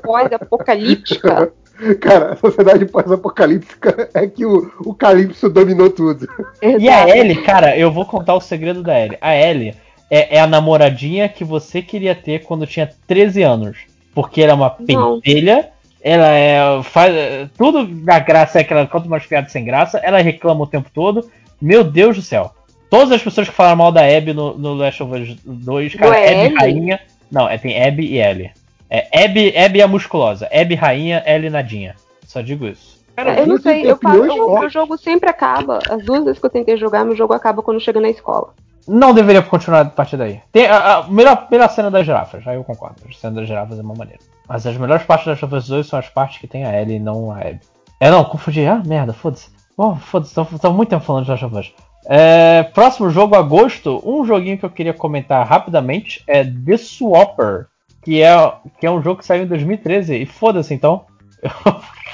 Pós-apocalíptica. 0.04 1.52
Cara, 2.00 2.34
a 2.34 2.36
sociedade 2.38 2.86
pós-apocalíptica 2.86 4.10
é 4.14 4.28
que 4.28 4.46
o, 4.46 4.72
o 4.86 4.94
Calypso 4.94 5.50
dominou 5.50 5.90
tudo. 5.90 6.26
E 6.62 6.88
a 6.88 7.04
exato. 7.04 7.10
Ellie, 7.10 7.42
cara, 7.44 7.78
eu 7.78 7.92
vou 7.92 8.06
contar 8.06 8.34
o 8.34 8.40
segredo 8.40 8.82
da 8.82 8.98
Ellie. 8.98 9.18
A 9.20 9.36
Ellie 9.36 9.76
é, 10.10 10.38
é 10.38 10.40
a 10.40 10.48
namoradinha 10.48 11.28
que 11.28 11.44
você 11.44 11.82
queria 11.82 12.16
ter 12.16 12.44
quando 12.44 12.66
tinha 12.66 12.90
13 13.08 13.44
anos. 13.44 13.78
Porque 14.14 14.42
ela 14.42 14.54
é 14.54 14.56
uma 14.56 14.70
pentelha, 14.70 15.70
ela 16.02 16.30
é. 16.30 16.82
Faz, 16.84 17.14
tudo 17.58 17.86
da 17.86 18.20
graça 18.20 18.60
é 18.60 18.64
que 18.64 18.72
ela 18.72 18.88
conta 18.88 19.08
umas 19.08 19.26
piadas 19.26 19.52
sem 19.52 19.66
graça, 19.66 19.98
ela 19.98 20.20
reclama 20.22 20.64
o 20.64 20.68
tempo 20.68 20.90
todo. 20.94 21.30
Meu 21.62 21.84
Deus 21.84 22.16
do 22.16 22.22
céu. 22.22 22.55
Todas 22.90 23.12
as 23.12 23.22
pessoas 23.22 23.50
que 23.50 23.56
falaram 23.56 23.78
mal 23.78 23.92
da 23.92 24.02
Abby 24.02 24.34
no, 24.34 24.58
no 24.58 24.74
Last 24.74 25.02
of 25.04 25.14
Us 25.14 25.38
2, 25.44 25.96
cara, 25.96 26.12
Não 26.12 26.18
é 26.18 26.46
Abby 26.46 26.56
rainha. 26.56 27.00
Não, 27.32 27.50
é, 27.50 27.58
tem 27.58 27.84
Abby 27.84 28.06
e 28.06 28.22
Ellie. 28.22 28.52
É 28.90 29.26
Abby, 29.26 29.58
Abby 29.58 29.82
a 29.82 29.88
musculosa, 29.88 30.48
Abby 30.54 30.76
rainha, 30.76 31.24
Ellie 31.26 31.50
nadinha. 31.50 31.96
Só 32.26 32.42
digo 32.42 32.66
isso. 32.66 33.04
É, 33.18 33.42
eu 33.42 33.48
não 33.48 33.58
sei, 33.58 33.82
que 33.82 33.88
eu 33.88 33.98
falo, 33.98 34.24
opiniões 34.26 34.66
o 34.66 34.70
jogo 34.70 34.98
sempre 34.98 35.30
acaba. 35.30 35.80
As 35.90 36.04
duas 36.04 36.26
vezes 36.26 36.40
que 36.40 36.46
eu 36.46 36.50
tentei 36.50 36.78
jogar, 36.78 37.06
meu 37.06 37.16
jogo 37.16 37.34
acaba 37.34 37.64
quando 37.64 37.80
chega 37.80 38.00
na 38.00 38.10
escola. 38.10 38.54
Não 38.88 39.14
deveria 39.14 39.42
continuar 39.42 39.82
a 39.82 39.86
partir 39.86 40.18
daí. 40.18 40.42
Tem 40.52 40.68
a, 40.68 40.98
a 40.98 41.08
melhor, 41.08 41.48
melhor 41.50 41.70
cena 41.70 41.90
das 41.90 42.06
girafas, 42.06 42.46
aí 42.46 42.56
eu 42.56 42.64
concordo. 42.64 42.98
A 43.10 43.14
cena 43.14 43.36
das 43.36 43.48
girafas 43.48 43.80
é 43.80 43.82
uma 43.82 43.96
maneira. 43.96 44.20
Mas 44.48 44.68
as 44.68 44.78
melhores 44.78 45.04
partes 45.04 45.26
das 45.26 45.42
Last 45.42 45.46
of 45.46 45.56
Us 45.56 45.68
2 45.68 45.88
são 45.88 46.00
as 46.00 46.10
partes 46.10 46.40
que 46.40 46.48
tem 46.48 46.66
a 46.66 46.82
Ellie 46.82 46.98
e 46.98 47.00
não 47.00 47.32
a 47.32 47.40
Abby. 47.40 47.62
É, 48.00 48.12
não, 48.12 48.24
confundi. 48.26 48.66
Ah, 48.66 48.84
merda, 48.86 49.14
foda-se. 49.14 49.50
Bom, 49.78 49.96
foda-se, 49.96 50.36
tô, 50.36 50.46
tô 50.46 50.72
muito 50.72 50.90
tempo 50.90 51.04
falando 51.04 51.26
de 51.26 51.32
Last 51.32 51.46
of 51.46 51.58
Us. 51.58 51.74
É, 52.08 52.64
próximo 52.64 53.10
jogo, 53.10 53.36
agosto, 53.36 54.02
um 54.06 54.26
joguinho 54.26 54.58
que 54.58 54.66
eu 54.66 54.70
queria 54.70 54.94
comentar 54.94 55.46
rapidamente 55.46 56.24
é 56.28 56.44
The 56.44 56.78
Swapper, 56.78 57.68
que 58.02 58.22
é, 58.22 58.54
que 58.80 58.86
é 58.86 58.92
um 58.92 59.02
jogo 59.02 59.20
que 59.20 59.26
saiu 59.26 59.44
em 59.44 59.48
2013. 59.48 60.16
E 60.16 60.26
foda-se 60.26 60.74
então, 60.74 61.06
eu 61.42 61.52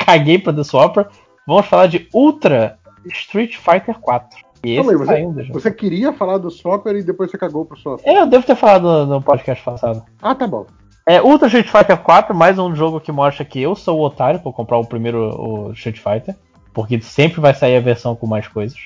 caguei 0.05 0.37
pra 0.37 0.53
The 0.53 0.63
Swapper. 0.63 1.07
Vamos 1.45 1.65
falar 1.65 1.87
de 1.87 2.07
Ultra 2.13 2.77
Street 3.05 3.55
Fighter 3.57 3.99
4. 3.99 4.39
E 4.63 4.77
esse 4.77 4.87
Calma 4.87 4.91
aí, 4.91 5.07
saiu 5.07 5.17
em 5.17 5.33
você, 5.33 5.33
2013. 5.33 5.51
você 5.51 5.71
queria 5.71 6.13
falar 6.13 6.37
do 6.37 6.51
Swapper 6.51 6.95
e 6.95 7.03
depois 7.03 7.31
você 7.31 7.37
cagou 7.37 7.65
pro 7.65 7.77
Swapper. 7.77 8.07
É, 8.07 8.21
eu 8.21 8.27
devo 8.27 8.45
ter 8.45 8.55
falado 8.55 8.83
no, 8.83 9.05
no 9.05 9.21
podcast 9.21 9.63
passado. 9.63 10.03
Ah, 10.21 10.35
tá 10.35 10.47
bom. 10.47 10.65
É, 11.07 11.21
Ultra 11.21 11.47
Street 11.47 11.67
Fighter 11.67 11.97
4, 11.97 12.35
mais 12.35 12.59
um 12.59 12.75
jogo 12.75 13.01
que 13.01 13.11
mostra 13.11 13.43
que 13.43 13.59
eu 13.59 13.75
sou 13.75 13.99
o 13.99 14.05
otário 14.05 14.39
por 14.39 14.53
comprar 14.53 14.77
o 14.77 14.85
primeiro 14.85 15.35
o 15.35 15.71
Street 15.73 15.97
Fighter. 15.97 16.35
Porque 16.73 17.01
sempre 17.01 17.41
vai 17.41 17.53
sair 17.53 17.75
a 17.75 17.81
versão 17.81 18.15
com 18.15 18.27
mais 18.27 18.47
coisas. 18.47 18.77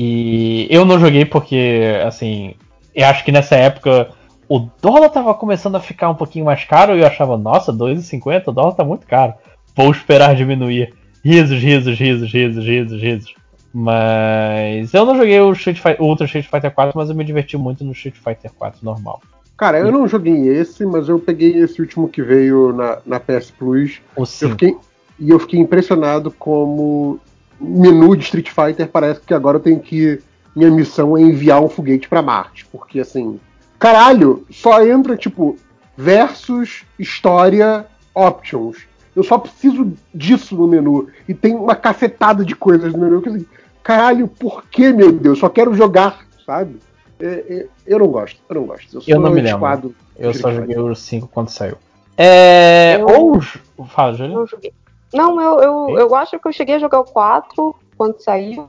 E 0.00 0.68
eu 0.70 0.84
não 0.84 1.00
joguei 1.00 1.24
porque, 1.24 1.82
assim, 2.06 2.54
eu 2.94 3.04
acho 3.06 3.24
que 3.24 3.32
nessa 3.32 3.56
época 3.56 4.10
o 4.48 4.60
dólar 4.80 5.08
tava 5.08 5.34
começando 5.34 5.74
a 5.74 5.80
ficar 5.80 6.08
um 6.08 6.14
pouquinho 6.14 6.44
mais 6.44 6.62
caro 6.62 6.94
e 6.94 7.00
eu 7.00 7.06
achava, 7.06 7.36
nossa, 7.36 7.72
2,50, 7.72 8.44
o 8.46 8.52
dólar 8.52 8.74
tá 8.76 8.84
muito 8.84 9.08
caro. 9.08 9.34
Vou 9.76 9.90
esperar 9.90 10.36
diminuir. 10.36 10.94
Risos, 11.24 11.60
risos, 11.60 11.98
risos, 11.98 12.32
risos, 12.32 12.64
risos, 12.64 13.02
risos. 13.02 13.34
Mas 13.74 14.94
eu 14.94 15.04
não 15.04 15.16
joguei 15.16 15.40
o, 15.40 15.50
Street 15.50 15.78
Fighter, 15.78 16.00
o 16.00 16.06
Ultra 16.06 16.26
Street 16.26 16.46
Fighter 16.46 16.70
4, 16.70 16.96
mas 16.96 17.10
eu 17.10 17.16
me 17.16 17.24
diverti 17.24 17.56
muito 17.56 17.82
no 17.82 17.90
Street 17.90 18.14
Fighter 18.14 18.52
4 18.56 18.78
normal. 18.84 19.20
Cara, 19.56 19.80
eu 19.80 19.90
não 19.90 20.06
joguei 20.06 20.46
esse, 20.46 20.86
mas 20.86 21.08
eu 21.08 21.18
peguei 21.18 21.56
esse 21.56 21.80
último 21.80 22.08
que 22.08 22.22
veio 22.22 22.72
na, 22.72 22.98
na 23.04 23.18
PS 23.18 23.50
Plus. 23.50 24.00
Eu 24.16 24.24
5. 24.24 24.52
fiquei, 24.52 24.76
e 25.18 25.30
eu 25.30 25.40
fiquei 25.40 25.58
impressionado 25.58 26.30
como 26.30 27.18
menu 27.60 28.16
de 28.16 28.24
Street 28.24 28.48
Fighter 28.50 28.88
parece 28.88 29.20
que 29.20 29.34
agora 29.34 29.56
eu 29.56 29.62
tenho 29.62 29.80
que. 29.80 30.20
Minha 30.56 30.70
missão 30.70 31.16
é 31.16 31.20
enviar 31.20 31.62
um 31.62 31.68
foguete 31.68 32.08
pra 32.08 32.22
Marte. 32.22 32.66
Porque 32.66 33.00
assim. 33.00 33.38
Caralho, 33.78 34.44
só 34.50 34.84
entra 34.84 35.16
tipo 35.16 35.56
versus, 35.96 36.84
história, 36.98 37.86
options. 38.14 38.78
Eu 39.14 39.22
só 39.22 39.38
preciso 39.38 39.92
disso 40.14 40.56
no 40.56 40.66
menu. 40.66 41.08
E 41.28 41.34
tem 41.34 41.54
uma 41.54 41.74
cacetada 41.74 42.44
de 42.44 42.54
coisas 42.54 42.92
no 42.92 42.98
menu 43.00 43.20
que 43.22 43.28
assim, 43.28 43.46
caralho, 43.82 44.28
por 44.28 44.64
que, 44.66 44.92
meu 44.92 45.10
Deus? 45.12 45.38
Só 45.38 45.48
quero 45.48 45.74
jogar, 45.74 46.24
sabe? 46.46 46.76
É, 47.20 47.26
é, 47.26 47.66
eu 47.86 47.98
não 47.98 48.08
gosto, 48.08 48.40
eu 48.48 48.54
não 48.54 48.64
gosto. 48.64 48.94
Eu, 48.94 48.98
Eu 48.98 49.02
sou 49.02 49.20
não 49.20 49.30
me 49.32 49.40
lembro. 49.40 49.94
Eu 50.16 50.32
só 50.34 50.52
joguei 50.52 50.78
o 50.78 50.94
5 50.94 51.28
quando 51.28 51.48
saiu. 51.48 51.76
É. 52.16 52.96
Eu- 53.00 53.06
Ou. 53.08 53.40
Fala, 53.88 54.14
Júlio. 54.14 54.34
Não 54.34 54.46
joguei. 54.46 54.72
Não, 55.12 55.40
eu, 55.40 55.60
eu, 55.60 55.98
eu 55.98 56.14
acho 56.14 56.38
que 56.38 56.48
eu 56.48 56.52
cheguei 56.52 56.74
a 56.74 56.78
jogar 56.78 57.00
o 57.00 57.04
4 57.04 57.74
quando 57.96 58.20
saiu 58.20 58.68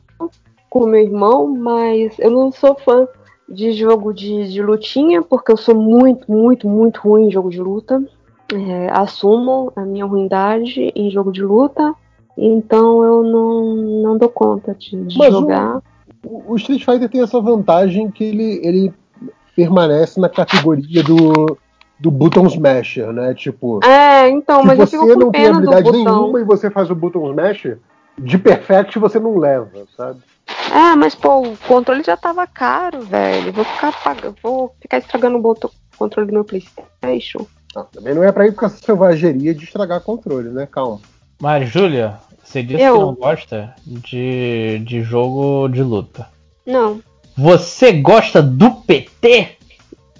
com 0.69 0.83
o 0.83 0.87
meu 0.87 1.01
irmão, 1.01 1.47
mas 1.47 2.17
eu 2.19 2.29
não 2.29 2.51
sou 2.51 2.75
fã 2.75 3.07
de 3.47 3.71
jogo 3.73 4.13
de, 4.13 4.51
de 4.51 4.61
lutinha, 4.61 5.21
porque 5.21 5.51
eu 5.51 5.57
sou 5.57 5.75
muito, 5.75 6.31
muito, 6.31 6.67
muito 6.67 7.01
ruim 7.01 7.27
em 7.27 7.31
jogo 7.31 7.49
de 7.49 7.59
luta. 7.59 8.01
É, 8.53 8.89
assumo 8.91 9.71
a 9.75 9.81
minha 9.81 10.05
ruindade 10.05 10.91
em 10.95 11.11
jogo 11.11 11.31
de 11.31 11.43
luta, 11.43 11.93
então 12.35 13.03
eu 13.03 13.23
não, 13.23 13.75
não 13.75 14.17
dou 14.17 14.29
conta 14.29 14.73
de, 14.73 15.03
de 15.05 15.29
jogar. 15.29 15.81
O 16.23 16.53
o 16.53 16.55
Street 16.55 16.83
Fighter 16.83 17.09
tem 17.09 17.21
essa 17.21 17.39
vantagem 17.39 18.09
que 18.09 18.23
ele, 18.23 18.59
ele 18.63 18.93
permanece 19.55 20.19
na 20.19 20.29
categoria 20.29 21.03
do 21.03 21.57
do 21.99 22.09
button 22.09 22.45
smasher, 22.47 23.11
né? 23.11 23.33
Tipo, 23.33 23.79
É, 23.83 24.29
então, 24.29 24.61
se 24.61 24.67
mas 24.67 24.79
eu 24.79 24.87
você 24.87 24.97
fico 24.99 25.13
com 25.13 25.19
não 25.19 25.31
tem 25.31 25.47
habilidade 25.47 25.91
nenhuma 25.91 26.39
e 26.39 26.43
você 26.43 26.69
faz 26.69 26.89
o 26.89 26.95
button 26.95 27.29
smasher, 27.29 27.79
de 28.17 28.37
perfect 28.37 28.97
você 28.99 29.19
não 29.19 29.37
leva, 29.37 29.69
sabe? 29.95 30.19
É, 30.71 30.95
mas 30.95 31.15
pô, 31.15 31.41
o 31.41 31.57
controle 31.67 32.03
já 32.03 32.15
tava 32.15 32.45
caro, 32.47 33.01
velho. 33.01 33.51
Vou 33.51 33.65
ficar 33.65 33.91
pagando, 34.03 34.35
vou 34.41 34.73
ficar 34.81 34.97
estragando 34.99 35.37
o 35.37 35.41
botão, 35.41 35.69
controle 35.97 36.27
do 36.27 36.33
meu 36.33 36.43
PlayStation. 36.43 37.45
Ah, 37.75 37.83
também 37.83 38.13
não 38.15 38.23
é 38.23 38.31
pra 38.31 38.47
ir 38.47 38.53
com 38.55 38.65
essa 38.65 38.77
selvageria 38.77 39.53
de 39.53 39.63
estragar 39.63 40.01
controle, 40.01 40.49
né? 40.49 40.67
Calma. 40.71 40.99
Mas, 41.39 41.69
Júlia, 41.69 42.17
você 42.43 42.63
disse 42.63 42.81
Eu? 42.83 42.93
que 42.93 42.99
não 42.99 43.13
gosta 43.15 43.75
de, 43.85 44.79
de 44.79 45.01
jogo 45.03 45.67
de 45.69 45.83
luta. 45.83 46.27
Não. 46.65 46.99
Você 47.37 47.93
gosta 47.93 48.41
do 48.41 48.71
PT? 48.71 49.58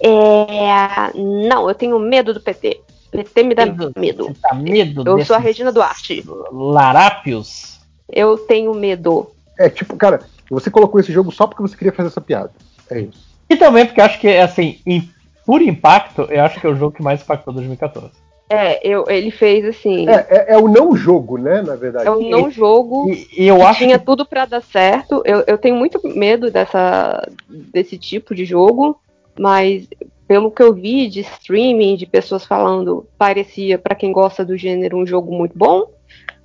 É. 0.00 1.12
Não, 1.48 1.68
eu 1.68 1.74
tenho 1.74 1.98
medo 1.98 2.32
do 2.32 2.40
PT. 2.40 2.80
PT 3.10 3.42
me 3.42 3.54
dá 3.54 3.66
medo. 3.96 4.24
Você 4.24 4.34
tá 4.40 4.54
medo 4.54 5.04
Eu 5.06 5.24
sou 5.24 5.36
a 5.36 5.38
Regina 5.38 5.72
Duarte. 5.72 6.24
Larápios? 6.52 7.80
Eu 8.08 8.38
tenho 8.38 8.72
medo. 8.74 9.30
É 9.58 9.68
tipo, 9.68 9.96
cara, 9.96 10.20
você 10.48 10.70
colocou 10.70 11.00
esse 11.00 11.12
jogo 11.12 11.30
só 11.30 11.46
porque 11.46 11.62
você 11.62 11.76
queria 11.76 11.92
fazer 11.92 12.08
essa 12.08 12.20
piada. 12.20 12.52
É 12.90 13.00
isso. 13.00 13.30
E 13.48 13.56
também 13.56 13.84
porque 13.84 14.00
eu 14.00 14.04
acho 14.04 14.20
que, 14.20 14.28
assim, 14.28 14.78
em 14.86 15.08
por 15.44 15.60
impacto, 15.60 16.22
eu 16.30 16.42
acho 16.44 16.60
que 16.60 16.66
é 16.66 16.70
o 16.70 16.76
jogo 16.76 16.94
que 16.94 17.02
mais 17.02 17.22
impactou 17.22 17.52
2014. 17.52 18.12
É, 18.48 18.84
eu, 18.86 19.04
ele 19.08 19.30
fez 19.30 19.64
assim. 19.64 20.08
É, 20.08 20.26
é, 20.28 20.54
é 20.54 20.58
o 20.58 20.66
não 20.66 20.96
jogo, 20.96 21.38
né? 21.38 21.62
Na 21.62 21.76
verdade. 21.76 22.06
É 22.06 22.10
um 22.10 22.28
não 22.28 22.50
jogo. 22.50 23.08
E, 23.10 23.44
e 23.44 23.46
eu 23.46 23.56
que 23.56 23.62
acho 23.62 23.78
tinha 23.78 23.98
que 23.98 24.04
tudo 24.04 24.26
pra 24.26 24.44
dar 24.44 24.60
certo. 24.60 25.22
Eu, 25.24 25.44
eu 25.46 25.56
tenho 25.56 25.76
muito 25.76 26.00
medo 26.04 26.50
dessa, 26.50 27.28
desse 27.48 27.96
tipo 27.96 28.34
de 28.34 28.44
jogo, 28.44 29.00
mas 29.38 29.88
pelo 30.26 30.50
que 30.50 30.62
eu 30.62 30.72
vi 30.72 31.08
de 31.08 31.20
streaming, 31.20 31.96
de 31.96 32.06
pessoas 32.06 32.44
falando, 32.44 33.06
parecia, 33.18 33.78
pra 33.78 33.96
quem 33.96 34.12
gosta 34.12 34.44
do 34.44 34.56
gênero, 34.56 34.96
um 34.96 35.06
jogo 35.06 35.36
muito 35.36 35.58
bom. 35.58 35.90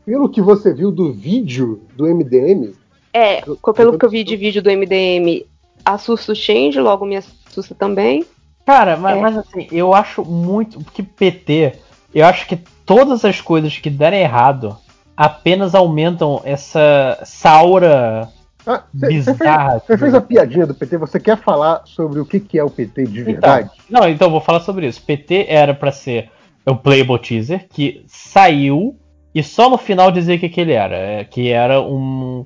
Pelo 0.03 0.27
que 0.29 0.41
você 0.41 0.73
viu 0.73 0.91
do 0.91 1.13
vídeo 1.13 1.81
do 1.95 2.05
MDM, 2.05 2.73
É, 3.13 3.41
pelo 3.75 3.97
que 3.97 4.05
eu 4.05 4.09
vi 4.09 4.23
de 4.23 4.35
vídeo 4.35 4.61
do 4.61 4.69
MDM, 4.71 5.45
assusta 5.85 6.31
o 6.31 6.35
Change, 6.35 6.79
logo 6.79 7.05
me 7.05 7.15
assusta 7.15 7.75
também. 7.75 8.25
Cara, 8.65 8.97
mas, 8.97 9.17
É. 9.17 9.21
mas 9.21 9.37
assim, 9.37 9.67
eu 9.71 9.93
acho 9.93 10.25
muito. 10.25 10.79
Porque 10.83 11.03
PT, 11.03 11.73
eu 12.13 12.25
acho 12.25 12.47
que 12.47 12.57
todas 12.85 13.23
as 13.23 13.39
coisas 13.39 13.77
que 13.77 13.89
derem 13.89 14.21
errado 14.21 14.75
apenas 15.15 15.75
aumentam 15.75 16.41
essa 16.43 17.21
saura 17.23 18.29
Ah, 18.65 18.83
você 18.93 19.07
fez, 19.07 19.25
bizarra. 19.25 19.79
você 19.79 19.97
fez 19.97 20.13
a 20.13 20.21
piadinha 20.21 20.65
do 20.65 20.73
PT, 20.73 20.97
você 20.97 21.19
quer 21.19 21.37
falar 21.37 21.81
sobre 21.85 22.19
o 22.19 22.25
que, 22.25 22.39
que 22.39 22.57
é 22.57 22.63
o 22.63 22.69
PT 22.69 23.05
de 23.05 23.23
verdade? 23.23 23.69
Então, 23.87 24.01
não, 24.01 24.09
então 24.09 24.29
vou 24.31 24.41
falar 24.41 24.59
sobre 24.61 24.87
isso. 24.87 25.01
PT 25.03 25.45
era 25.47 25.73
pra 25.73 25.91
ser 25.91 26.29
o 26.65 26.75
Playable 26.75 27.19
Teaser, 27.19 27.67
que 27.69 28.03
saiu 28.07 28.97
e 29.33 29.43
só 29.43 29.69
no 29.69 29.77
final 29.77 30.11
dizer 30.11 30.37
o 30.37 30.39
que, 30.39 30.49
que 30.49 30.61
ele 30.61 30.71
era. 30.73 30.95
é, 30.95 31.23
Que 31.23 31.49
era 31.49 31.81
um, 31.81 32.45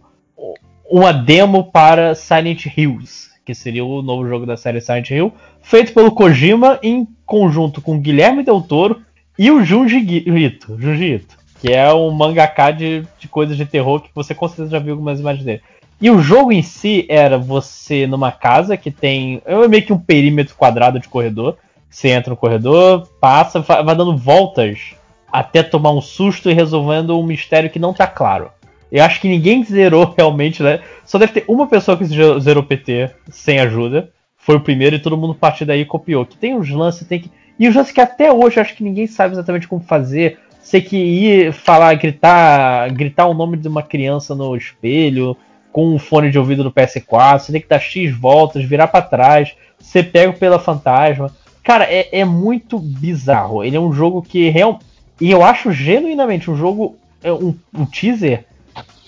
uma 0.90 1.14
demo 1.14 1.72
para 1.72 2.16
Silent 2.16 2.66
Hills, 2.66 3.30
que 3.46 3.54
seria 3.54 3.86
o 3.86 4.02
novo 4.02 4.28
jogo 4.28 4.46
da 4.46 4.58
série 4.58 4.82
Silent 4.82 5.10
Hill, 5.12 5.32
feito 5.62 5.94
pelo 5.94 6.12
Kojima 6.12 6.80
em 6.82 7.08
conjunto 7.26 7.80
com 7.82 8.00
Guilherme 8.00 8.44
Del 8.44 8.62
Toro 8.62 9.02
e 9.38 9.50
o 9.52 9.64
Junji 9.64 9.98
Ito, 9.98 10.78
Junji 10.80 11.14
Ito, 11.14 11.38
que 11.62 11.72
é 11.72 11.94
um 11.94 12.12
mangaka 12.12 12.72
de, 12.72 13.06
de 13.20 13.28
coisas 13.28 13.56
de 13.56 13.66
terror 13.66 14.02
que 14.02 14.10
você 14.14 14.34
com 14.34 14.48
certeza 14.48 14.72
já 14.72 14.80
viu 14.80 14.94
algumas 14.94 15.20
imagens 15.20 15.46
dele. 15.46 15.62
E 16.02 16.10
o 16.10 16.20
jogo 16.22 16.52
em 16.52 16.62
si 16.62 17.06
era 17.10 17.38
você 17.38 18.08
numa 18.08 18.32
casa 18.32 18.78
que 18.78 18.90
tem 18.90 19.42
é 19.46 19.68
meio 19.68 19.84
que 19.86 19.92
um 19.94 20.00
perímetro 20.00 20.56
quadrado 20.56 21.00
de 21.00 21.10
corredor. 21.10 21.58
Você 21.90 22.10
entra 22.10 22.30
no 22.30 22.38
corredor, 22.38 23.08
passa, 23.20 23.60
va- 23.60 23.82
vai 23.82 23.96
dando 23.96 24.16
voltas 24.16 24.94
até 25.32 25.62
tomar 25.62 25.92
um 25.92 26.02
susto 26.02 26.50
e 26.50 26.54
resolvendo 26.54 27.20
um 27.20 27.24
mistério 27.26 27.70
que 27.70 27.80
não 27.80 27.94
tá 27.94 28.08
claro. 28.08 28.50
Eu 28.92 29.04
acho 29.04 29.20
que 29.20 29.28
ninguém 29.28 29.64
zerou 29.64 30.14
realmente, 30.18 30.64
né? 30.64 30.80
Só 31.04 31.18
deve 31.18 31.34
ter 31.34 31.44
uma 31.48 31.68
pessoa 31.68 31.98
que 31.98 32.06
ze- 32.06 32.40
zerou 32.40 32.64
PT 32.64 33.10
sem 33.30 33.60
ajuda. 33.60 34.10
Foi 34.38 34.56
o 34.56 34.62
primeiro 34.62 34.96
e 34.96 35.00
todo 35.00 35.18
mundo 35.18 35.34
a 35.34 35.36
partir 35.36 35.66
daí 35.66 35.84
copiou. 35.84 36.26
Que 36.26 36.38
tem 36.38 36.56
uns 36.56 36.70
lances, 36.70 37.08
tem 37.08 37.20
que. 37.20 37.32
E 37.60 37.68
os 37.68 37.76
lances 37.76 37.92
que 37.92 38.00
até 38.02 38.32
hoje 38.32 38.58
eu 38.58 38.62
acho 38.62 38.74
que 38.76 38.84
ninguém 38.84 39.06
sabe 39.06 39.34
exatamente 39.34 39.68
como 39.68 39.82
fazer. 39.82 40.40
Você 40.62 40.80
que 40.80 40.96
ir 40.98 41.52
falar, 41.54 41.94
gritar, 41.96 42.90
gritar 42.94 43.26
o 43.28 43.34
nome 43.34 43.58
de 43.58 43.68
uma 43.68 43.84
criança 43.84 44.34
no 44.34 44.56
espelho, 44.56 45.36
com 45.72 45.94
um 45.94 46.00
fone 46.00 46.32
de 46.32 46.40
ouvido 46.40 46.64
do 46.64 46.72
PS4, 46.72 47.40
você 47.40 47.52
tem 47.52 47.62
que 47.62 47.68
dar 47.68 47.80
X 47.80 48.16
voltas, 48.16 48.64
virar 48.64 48.88
pra 48.88 49.02
trás, 49.02 49.54
ser 49.80 50.12
pego 50.12 50.34
pela 50.34 50.60
fantasma. 50.60 51.32
Cara, 51.64 51.86
é, 51.86 52.20
é 52.20 52.26
muito 52.26 52.80
bizarro. 52.80 53.64
Ele 53.64 53.78
é 53.78 53.80
um 53.80 53.94
jogo 53.94 54.22
que 54.22 54.50
real 54.50 54.80
e 55.20 55.30
eu 55.30 55.44
acho 55.44 55.72
genuinamente 55.72 56.50
um 56.50 56.56
jogo, 56.56 56.96
é 57.22 57.32
um, 57.32 57.54
um 57.74 57.86
teaser 57.86 58.46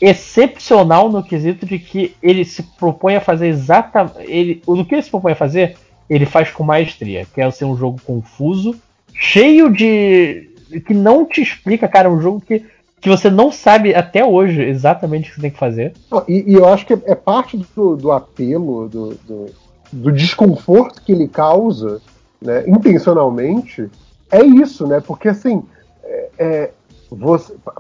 excepcional 0.02 1.10
no 1.10 1.24
quesito 1.24 1.66
de 1.66 1.80
que 1.80 2.16
ele 2.22 2.44
se 2.44 2.64
propõe 2.64 3.16
a 3.16 3.22
fazer 3.22 3.48
exatamente. 3.48 4.20
Ele, 4.20 4.62
o 4.66 4.84
que 4.84 4.96
ele 4.96 5.04
se 5.04 5.10
propõe 5.10 5.32
a 5.32 5.36
fazer, 5.36 5.78
ele 6.10 6.26
faz 6.26 6.52
com 6.52 6.64
maestria. 6.64 7.26
Que 7.34 7.40
é 7.40 7.50
ser 7.50 7.66
um 7.66 7.78
jogo 7.78 8.02
confuso, 8.04 8.76
cheio 9.14 9.72
de. 9.72 10.50
que 10.86 10.94
não 10.94 11.26
te 11.26 11.42
explica, 11.42 11.88
cara. 11.88 12.10
É 12.10 12.12
um 12.12 12.22
jogo 12.22 12.42
que, 12.42 12.66
que 13.02 13.10
você 13.10 13.32
não 13.32 13.52
sabe 13.52 13.96
até 13.96 14.24
hoje 14.24 14.62
exatamente 14.62 15.30
o 15.30 15.34
que 15.34 15.36
você 15.36 15.42
tem 15.42 15.52
que 15.52 15.58
fazer. 15.58 15.94
E, 16.28 16.52
e 16.52 16.54
eu 16.54 16.68
acho 16.68 16.86
que 16.86 16.94
é 16.94 17.16
parte 17.16 17.58
do, 17.76 17.98
do 17.98 18.12
apelo, 18.12 18.88
do, 18.88 19.16
do, 19.16 19.46
do 19.92 20.12
desconforto 20.12 21.02
que 21.02 21.12
ele 21.12 21.28
causa, 21.28 22.00
né, 22.40 22.64
intencionalmente, 22.68 23.90
é 24.30 24.46
isso, 24.46 24.86
né? 24.86 25.02
Porque 25.02 25.28
assim, 25.28 25.64
é, 26.04 26.30
é, 26.38 26.72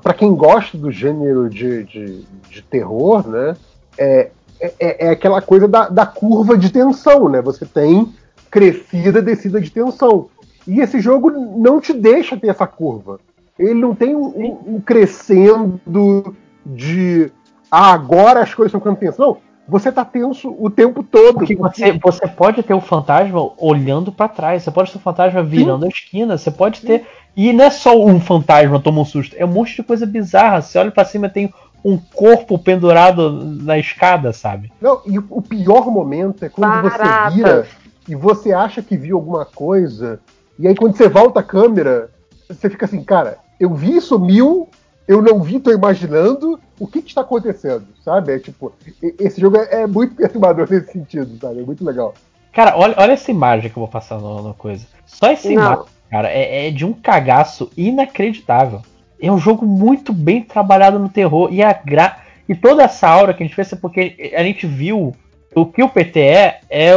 para 0.01 0.13
quem 0.13 0.33
gosta 0.33 0.75
do 0.77 0.91
gênero 0.91 1.49
de, 1.49 1.83
de, 1.83 2.25
de 2.49 2.61
terror, 2.63 3.27
né, 3.27 3.55
é, 3.97 4.31
é, 4.59 5.07
é 5.07 5.09
aquela 5.09 5.41
coisa 5.41 5.67
da, 5.67 5.87
da 5.87 6.05
curva 6.05 6.57
de 6.57 6.71
tensão, 6.71 7.29
né? 7.29 7.41
Você 7.41 7.65
tem 7.65 8.11
crescida, 8.49 9.21
descida 9.21 9.61
de 9.61 9.69
tensão. 9.69 10.29
E 10.67 10.79
esse 10.81 10.99
jogo 10.99 11.29
não 11.29 11.79
te 11.79 11.93
deixa 11.93 12.37
ter 12.37 12.49
essa 12.49 12.67
curva. 12.67 13.19
Ele 13.61 13.75
não 13.79 13.93
tem 13.95 14.15
um, 14.15 14.25
um- 14.25 14.75
um 14.75 14.81
crescendo 14.81 16.35
de 16.65 17.31
ah, 17.69 17.93
agora 17.93 18.41
as 18.41 18.53
coisas 18.53 18.69
estão 18.69 18.79
ficando 18.81 18.97
tensas. 18.97 19.17
Não, 19.19 19.37
você 19.67 19.91
tá 19.91 20.03
tenso 20.03 20.53
o 20.59 20.69
tempo 20.69 21.03
todo. 21.03 21.35
Porque 21.39 21.55
você, 21.55 21.93
você 21.93 22.27
pode 22.27 22.61
ter 22.63 22.73
o 22.73 22.81
fantasma 22.81 23.51
olhando 23.57 24.11
pra 24.11 24.27
trás, 24.27 24.63
você 24.63 24.71
pode 24.71 24.91
ter 24.91 24.97
o 24.97 25.01
fantasma 25.01 25.41
virando 25.43 25.85
a 25.85 25.87
esquina, 25.87 26.37
você 26.37 26.51
pode 26.51 26.81
ter. 26.81 27.05
E 27.37 27.53
não 27.53 27.63
é 27.65 27.69
só 27.69 27.97
um 27.97 28.19
fantasma 28.19 28.79
toma 28.79 29.01
um 29.01 29.05
susto, 29.05 29.35
é 29.39 29.45
um 29.45 29.49
monte 29.49 29.75
de 29.77 29.83
coisa 29.83 30.05
bizarra. 30.05 30.61
Você 30.61 30.77
olha 30.77 30.91
pra 30.91 31.05
cima 31.05 31.29
tem 31.29 31.53
um 31.83 31.97
corpo 31.97 32.59
pendurado 32.59 33.31
na 33.43 33.77
escada, 33.79 34.33
sabe? 34.33 34.71
Não, 34.81 35.01
e 35.05 35.17
o 35.17 35.41
pior 35.41 35.89
momento 35.89 36.43
é 36.45 36.49
quando 36.49 36.69
Baratas. 36.89 37.33
você 37.33 37.35
vira 37.35 37.67
e 38.07 38.15
você 38.15 38.51
acha 38.51 38.81
que 38.81 38.97
viu 38.97 39.15
alguma 39.17 39.45
coisa, 39.45 40.19
e 40.59 40.67
aí 40.67 40.75
quando 40.75 40.95
você 40.97 41.07
volta 41.07 41.39
a 41.39 41.43
câmera, 41.43 42.09
você 42.49 42.69
fica 42.69 42.85
assim, 42.85 43.01
cara, 43.03 43.37
eu 43.61 43.75
vi 43.75 43.95
isso 43.95 44.17
mil, 44.17 44.67
eu 45.07 45.21
não 45.21 45.39
vi, 45.39 45.59
tô 45.59 45.71
imaginando, 45.71 46.59
o 46.79 46.87
que 46.87 46.99
que 46.99 47.09
está 47.09 47.21
acontecendo, 47.21 47.85
sabe? 48.03 48.33
É 48.33 48.39
tipo, 48.39 48.73
esse 49.19 49.39
jogo 49.39 49.57
é, 49.57 49.83
é 49.83 49.87
muito 49.87 50.15
perturbador 50.17 50.67
nesse 50.67 50.91
sentido, 50.91 51.37
sabe? 51.39 51.59
É 51.59 51.63
muito 51.63 51.85
legal. 51.85 52.15
Cara, 52.51 52.75
olha, 52.75 52.95
olha 52.97 53.11
essa 53.11 53.29
imagem 53.29 53.69
que 53.69 53.77
eu 53.77 53.81
vou 53.81 53.87
passar 53.87 54.19
no, 54.19 54.41
no 54.41 54.53
coisa. 54.55 54.87
Só 55.05 55.27
essa 55.27 55.47
Não. 55.47 55.53
imagem, 55.53 55.85
cara, 56.09 56.27
é, 56.29 56.67
é 56.67 56.71
de 56.71 56.83
um 56.83 56.91
cagaço 56.91 57.69
inacreditável. 57.77 58.81
É 59.21 59.31
um 59.31 59.37
jogo 59.37 59.63
muito 59.63 60.11
bem 60.11 60.41
trabalhado 60.41 60.97
no 60.97 61.07
terror. 61.07 61.53
E 61.53 61.61
a 61.61 61.71
gra... 61.71 62.17
E 62.49 62.55
toda 62.55 62.83
essa 62.83 63.07
aura 63.07 63.33
que 63.33 63.43
a 63.43 63.45
gente 63.45 63.55
fez 63.55 63.71
é 63.71 63.75
porque 63.75 64.33
a 64.35 64.43
gente 64.43 64.65
viu 64.65 65.15
o 65.55 65.65
que 65.67 65.83
o 65.83 65.87
PT 65.87 66.19
é, 66.19 66.61
é 66.67 66.93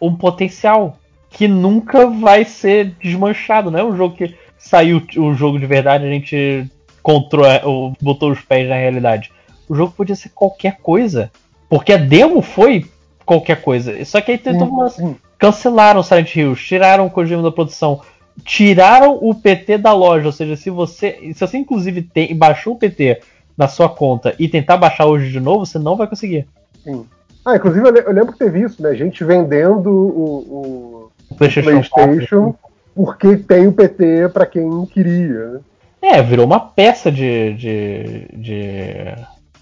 um 0.00 0.16
potencial 0.16 0.96
que 1.28 1.46
nunca 1.46 2.06
vai 2.06 2.46
ser 2.46 2.96
desmanchado. 2.98 3.70
Não 3.70 3.78
é 3.78 3.84
um 3.84 3.96
jogo 3.96 4.16
que 4.16 4.34
saiu 4.68 5.02
o 5.16 5.32
jogo 5.34 5.58
de 5.58 5.66
verdade 5.66 6.04
a 6.04 6.10
gente 6.10 6.66
controla, 7.02 7.62
ou 7.64 7.94
botou 8.00 8.30
os 8.30 8.40
pés 8.40 8.68
na 8.68 8.74
realidade. 8.76 9.32
O 9.68 9.74
jogo 9.74 9.92
podia 9.96 10.14
ser 10.14 10.28
qualquer 10.30 10.76
coisa. 10.82 11.30
Porque 11.68 11.92
a 11.92 11.96
demo 11.96 12.42
foi 12.42 12.86
qualquer 13.24 13.60
coisa. 13.62 14.04
Só 14.04 14.20
que 14.20 14.32
aí 14.32 14.38
tem 14.38 14.58
toda 14.58 14.70
uma 14.70 14.88
Sim. 14.90 15.16
cancelaram 15.38 16.02
Silent 16.02 16.34
Hills, 16.36 16.62
tiraram 16.62 17.06
o 17.06 17.10
Kojima 17.10 17.42
da 17.42 17.50
produção, 17.52 18.00
tiraram 18.44 19.18
o 19.20 19.34
PT 19.34 19.78
da 19.78 19.92
loja, 19.92 20.26
ou 20.26 20.32
seja, 20.32 20.56
se 20.56 20.70
você, 20.70 21.18
se 21.34 21.40
você 21.40 21.58
inclusive 21.58 22.02
tem, 22.02 22.34
baixou 22.36 22.74
o 22.74 22.78
PT 22.78 23.20
na 23.56 23.68
sua 23.68 23.88
conta 23.88 24.34
e 24.38 24.48
tentar 24.48 24.76
baixar 24.76 25.06
hoje 25.06 25.30
de 25.30 25.40
novo, 25.40 25.66
você 25.66 25.78
não 25.78 25.96
vai 25.96 26.06
conseguir. 26.06 26.46
Sim. 26.84 27.04
Ah, 27.44 27.56
inclusive 27.56 27.86
eu 27.86 27.92
le- 27.92 28.00
eu 28.06 28.12
lembro 28.12 28.32
que 28.32 28.38
teve 28.38 28.60
isso, 28.62 28.82
né? 28.82 28.94
Gente 28.94 29.24
vendendo 29.24 29.90
o, 29.90 31.10
O 31.10 31.10
o 31.30 31.34
PlayStation, 31.34 31.82
PlayStation 31.94 32.54
porque 32.94 33.36
tem 33.36 33.66
o 33.66 33.72
PT 33.72 34.28
pra 34.32 34.46
quem 34.46 34.84
queria. 34.86 35.48
né? 35.48 35.60
É, 36.00 36.22
virou 36.22 36.46
uma 36.46 36.60
peça 36.60 37.10
de, 37.10 37.54
de, 37.54 38.28
de 38.32 39.14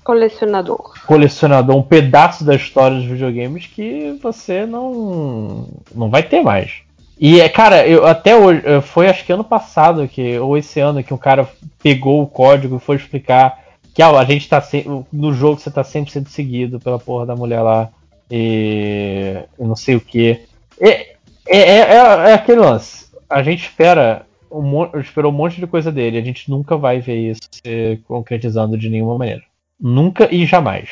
Colecionador. 0.04 0.92
colecionador, 1.06 1.76
um 1.76 1.82
pedaço 1.82 2.44
da 2.44 2.54
história 2.54 2.96
dos 2.98 3.06
videogames 3.06 3.66
que 3.66 4.18
você 4.22 4.64
não 4.66 5.66
não 5.94 6.08
vai 6.10 6.22
ter 6.22 6.42
mais. 6.42 6.82
E, 7.18 7.40
é, 7.40 7.48
cara, 7.48 7.86
eu 7.86 8.06
até 8.06 8.36
hoje, 8.36 8.62
foi 8.82 9.08
acho 9.08 9.24
que 9.24 9.32
ano 9.32 9.42
passado, 9.42 10.06
que, 10.06 10.38
ou 10.38 10.56
esse 10.56 10.78
ano, 10.78 11.02
que 11.02 11.14
um 11.14 11.18
cara 11.18 11.48
pegou 11.82 12.22
o 12.22 12.26
código 12.26 12.76
e 12.76 12.80
foi 12.80 12.96
explicar 12.96 13.58
que 13.94 14.02
ah, 14.02 14.10
a 14.10 14.24
gente 14.24 14.46
tá 14.48 14.60
se- 14.60 14.84
no 15.10 15.32
jogo 15.32 15.58
você 15.58 15.70
tá 15.70 15.82
sempre 15.82 16.12
sendo 16.12 16.28
seguido 16.28 16.78
pela 16.78 16.98
porra 16.98 17.24
da 17.24 17.34
mulher 17.34 17.62
lá 17.62 17.88
e 18.30 19.34
eu 19.58 19.66
não 19.66 19.74
sei 19.74 19.96
o 19.96 20.00
que. 20.00 20.40
É, 20.78 21.14
é, 21.48 21.58
é, 21.58 21.94
é 22.30 22.34
aquele 22.34 22.60
lance. 22.60 23.05
A 23.28 23.42
gente 23.42 23.64
espera 23.64 24.26
um, 24.50 24.84
esperou 24.98 25.32
um 25.32 25.34
monte 25.34 25.60
de 25.60 25.66
coisa 25.66 25.90
dele, 25.90 26.18
a 26.18 26.22
gente 26.22 26.50
nunca 26.50 26.76
vai 26.76 27.00
ver 27.00 27.16
isso 27.16 27.40
se 27.50 28.00
concretizando 28.06 28.78
de 28.78 28.88
nenhuma 28.88 29.18
maneira. 29.18 29.42
Nunca 29.80 30.32
e 30.32 30.46
jamais. 30.46 30.88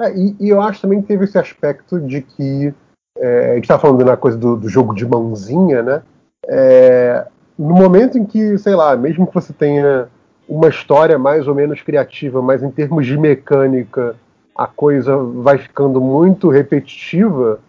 É, 0.00 0.14
e, 0.14 0.36
e 0.40 0.48
eu 0.48 0.60
acho 0.60 0.80
também 0.80 1.00
que 1.00 1.08
teve 1.08 1.24
esse 1.24 1.38
aspecto 1.38 2.00
de 2.00 2.20
que 2.20 2.74
é, 3.18 3.52
a 3.52 3.54
gente 3.54 3.68
tá 3.68 3.78
falando 3.78 4.04
na 4.04 4.16
coisa 4.16 4.36
do, 4.36 4.56
do 4.56 4.68
jogo 4.68 4.94
de 4.94 5.06
mãozinha, 5.06 5.82
né? 5.82 6.02
É, 6.46 7.26
no 7.58 7.74
momento 7.74 8.18
em 8.18 8.26
que, 8.26 8.58
sei 8.58 8.74
lá, 8.74 8.94
mesmo 8.96 9.26
que 9.26 9.34
você 9.34 9.52
tenha 9.52 10.08
uma 10.48 10.68
história 10.68 11.18
mais 11.18 11.48
ou 11.48 11.54
menos 11.54 11.80
criativa, 11.80 12.42
mas 12.42 12.62
em 12.62 12.70
termos 12.70 13.06
de 13.06 13.16
mecânica 13.16 14.14
a 14.54 14.66
coisa 14.66 15.16
vai 15.16 15.58
ficando 15.58 16.00
muito 16.00 16.48
repetitiva, 16.48 17.60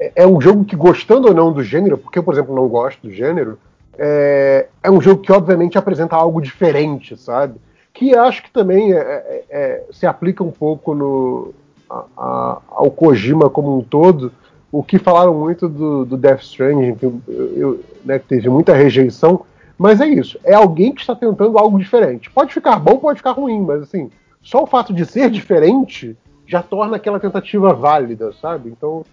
é, 0.00 0.12
é 0.16 0.26
um 0.26 0.40
jogo 0.40 0.64
que, 0.64 0.74
gostando 0.74 1.28
ou 1.28 1.34
não 1.34 1.52
do 1.52 1.62
gênero, 1.62 1.98
porque 1.98 2.18
eu, 2.18 2.22
por 2.22 2.32
exemplo, 2.32 2.54
não 2.54 2.66
gosto 2.66 3.02
do 3.06 3.12
gênero, 3.12 3.58
é, 3.98 4.66
é 4.82 4.90
um 4.90 5.00
jogo 5.00 5.20
que 5.20 5.30
obviamente 5.30 5.76
apresenta 5.76 6.16
algo 6.16 6.40
diferente, 6.40 7.16
sabe? 7.16 7.56
Que 7.92 8.16
acho 8.16 8.42
que 8.42 8.50
também 8.50 8.92
é- 8.94 8.96
é- 8.98 9.44
é- 9.50 9.84
se 9.92 10.06
aplica 10.06 10.42
um 10.42 10.50
pouco 10.50 10.94
no, 10.94 11.52
a- 11.88 12.04
a- 12.16 12.58
ao 12.70 12.90
Kojima 12.90 13.50
como 13.50 13.76
um 13.76 13.82
todo, 13.82 14.32
o 14.72 14.82
que 14.82 14.98
falaram 14.98 15.34
muito 15.34 15.68
do, 15.68 16.04
do 16.06 16.16
Death 16.16 16.42
Stranding, 16.42 16.94
que, 16.94 17.04
eu- 17.04 17.20
eu- 17.28 17.80
né, 18.04 18.18
teve 18.18 18.48
muita 18.48 18.72
rejeição, 18.72 19.42
mas 19.76 20.00
é 20.00 20.06
isso, 20.06 20.38
é 20.44 20.54
alguém 20.54 20.94
que 20.94 21.00
está 21.00 21.14
tentando 21.14 21.58
algo 21.58 21.78
diferente. 21.78 22.30
Pode 22.30 22.54
ficar 22.54 22.78
bom, 22.78 22.96
pode 22.96 23.18
ficar 23.18 23.32
ruim, 23.32 23.60
mas 23.60 23.82
assim, 23.82 24.10
só 24.42 24.62
o 24.62 24.66
fato 24.66 24.94
de 24.94 25.04
ser 25.04 25.28
diferente 25.30 26.16
já 26.46 26.62
torna 26.62 26.96
aquela 26.96 27.20
tentativa 27.20 27.74
válida, 27.74 28.32
sabe? 28.40 28.70
Então, 28.70 29.04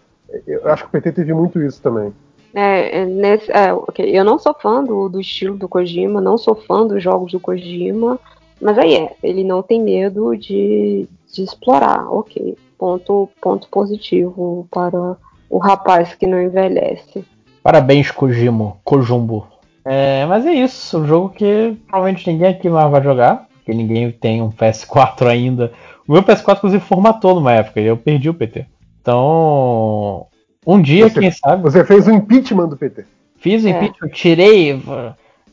eu 0.46 0.68
acho 0.70 0.84
que 0.84 0.90
o 0.90 0.92
PT 0.92 1.12
teve 1.12 1.34
muito 1.34 1.62
isso 1.62 1.82
também. 1.82 2.14
É, 2.54 3.02
é, 3.02 3.06
nesse, 3.06 3.52
é, 3.52 3.74
ok, 3.74 4.06
Eu 4.06 4.24
não 4.24 4.40
sou 4.40 4.54
fã 4.54 4.84
do, 4.84 5.10
do 5.10 5.22
estilo 5.22 5.58
do 5.58 5.70
Kojima, 5.70 6.22
não 6.22 6.38
sou 6.38 6.56
fã 6.56 6.88
dos 6.88 7.04
jogos 7.04 7.32
do 7.32 7.40
Kojima, 7.40 8.20
mas 8.62 8.78
aí 8.78 8.96
é, 8.96 9.16
ele 9.22 9.44
não 9.44 9.62
tem 9.62 9.82
medo 9.82 10.36
de, 10.36 11.08
de 11.32 11.44
explorar, 11.44 12.10
ok. 12.10 12.58
Ponto, 12.78 13.30
ponto 13.42 13.68
positivo 13.70 14.68
para 14.72 15.18
o 15.50 15.58
rapaz 15.58 16.14
que 16.14 16.28
não 16.28 16.42
envelhece. 16.42 17.26
Parabéns, 17.64 18.12
Kojimo, 18.12 18.80
Kojumbo. 18.84 19.48
É, 19.84 20.26
mas 20.26 20.46
é 20.46 20.54
isso, 20.54 21.00
um 21.00 21.08
jogo 21.08 21.30
que 21.30 21.78
provavelmente 21.88 22.30
ninguém 22.30 22.50
aqui 22.50 22.70
mais 22.70 22.92
vai 22.92 23.02
jogar, 23.02 23.48
porque 23.58 23.74
ninguém 23.74 24.12
tem 24.12 24.42
um 24.42 24.52
PS4 24.52 25.28
ainda. 25.28 25.72
O 26.08 26.14
meu 26.14 26.24
PS4, 26.24 26.58
inclusive, 26.58 26.84
formatou 26.84 27.36
numa 27.36 27.54
época 27.54 27.82
e 27.82 27.86
eu 27.86 27.98
perdi 27.98 28.30
o 28.30 28.34
PT. 28.34 28.66
Então, 29.08 30.28
um 30.66 30.82
dia, 30.82 31.08
Você- 31.08 31.20
quem 31.22 31.32
sabe, 31.32 31.64
Você 31.64 31.86
fez 31.86 32.06
o 32.08 32.12
impeachment 32.12 32.68
do 32.68 32.76
PT. 32.76 33.06
fiz 33.38 33.64
o 33.64 33.68
É. 33.70 33.72
impeachment, 33.72 34.10
tirei, 34.10 34.82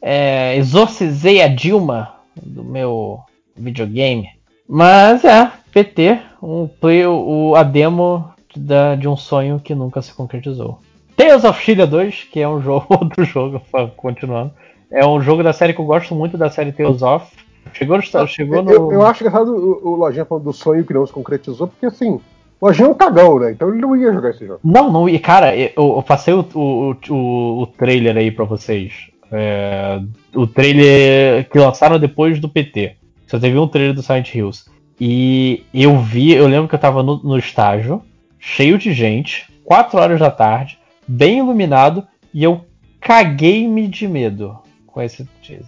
é, 0.02 0.56
exorcizei 0.56 1.40
a 1.40 1.46
Dilma 1.46 2.14
do 2.34 2.64
meu 2.64 3.20
videogame. 3.56 4.26
Mas 4.68 5.24
é, 5.24 5.52
PT, 5.72 6.18
um 6.42 6.66
play, 6.66 7.06
o, 7.06 7.54
a 7.54 7.62
demo 7.62 8.28
da- 8.56 8.96
de 8.96 9.06
um 9.06 9.16
sonho 9.16 9.60
que 9.60 9.72
nunca 9.72 10.02
se 10.02 10.12
concretizou. 10.12 10.80
Tales 11.16 11.44
of 11.44 11.62
Chile 11.62 11.86
2, 11.86 12.24
que 12.24 12.40
é 12.40 12.48
um 12.48 12.58
jogo, 12.60 12.86
outro 12.90 13.24
jogo, 13.24 13.62
continuando. 13.96 14.50
É 14.90 15.06
um 15.06 15.20
jogo 15.20 15.44
da 15.44 15.52
série 15.52 15.72
que 15.74 15.80
eu 15.80 15.84
gosto 15.84 16.12
muito 16.12 16.36
da 16.36 16.50
série 16.50 16.72
Tales 16.72 17.02
of. 17.02 17.24
Chegou, 17.72 17.96
no- 17.98 18.26
chegou 18.26 18.62
no. 18.64 18.70
Eu, 18.72 18.92
eu 18.94 19.06
acho 19.06 19.22
engraçado 19.22 19.48
o, 19.54 19.92
o 19.92 19.94
Lojinha 19.96 20.24
falando 20.24 20.44
do 20.44 20.52
sonho 20.52 20.84
que 20.84 20.92
não 20.92 21.06
se 21.06 21.12
concretizou, 21.12 21.68
porque 21.68 21.86
assim, 21.86 22.20
Lojinha 22.64 22.88
é 22.88 22.90
um 22.90 22.94
cagão, 22.94 23.38
né? 23.38 23.52
Então 23.52 23.68
ele 23.68 23.82
não 23.82 23.94
ia 23.94 24.10
jogar 24.10 24.30
esse 24.30 24.46
jogo. 24.46 24.60
Não, 24.64 24.90
não, 24.90 25.06
e 25.06 25.18
cara, 25.18 25.54
eu, 25.54 25.70
eu 25.76 26.02
passei 26.02 26.32
o, 26.32 26.40
o, 26.54 26.96
o, 27.10 27.62
o 27.62 27.66
trailer 27.66 28.16
aí 28.16 28.30
pra 28.30 28.46
vocês. 28.46 29.10
É, 29.30 30.00
o 30.34 30.46
trailer 30.46 31.46
que 31.50 31.58
lançaram 31.58 31.98
depois 31.98 32.40
do 32.40 32.48
PT. 32.48 32.96
Só 33.26 33.38
teve 33.38 33.58
um 33.58 33.68
trailer 33.68 33.94
do 33.94 34.02
Silent 34.02 34.34
Hills. 34.34 34.64
E 34.98 35.62
eu 35.74 35.98
vi, 35.98 36.32
eu 36.32 36.46
lembro 36.46 36.66
que 36.66 36.74
eu 36.74 36.78
tava 36.78 37.02
no, 37.02 37.22
no 37.22 37.36
estágio, 37.36 38.00
cheio 38.38 38.78
de 38.78 38.94
gente, 38.94 39.46
4 39.64 39.98
horas 39.98 40.20
da 40.20 40.30
tarde, 40.30 40.78
bem 41.06 41.40
iluminado, 41.40 42.06
e 42.32 42.42
eu 42.42 42.64
caguei-me 42.98 43.88
de 43.88 44.08
medo 44.08 44.58
com 44.86 45.02
esse 45.02 45.28
teaser. 45.42 45.66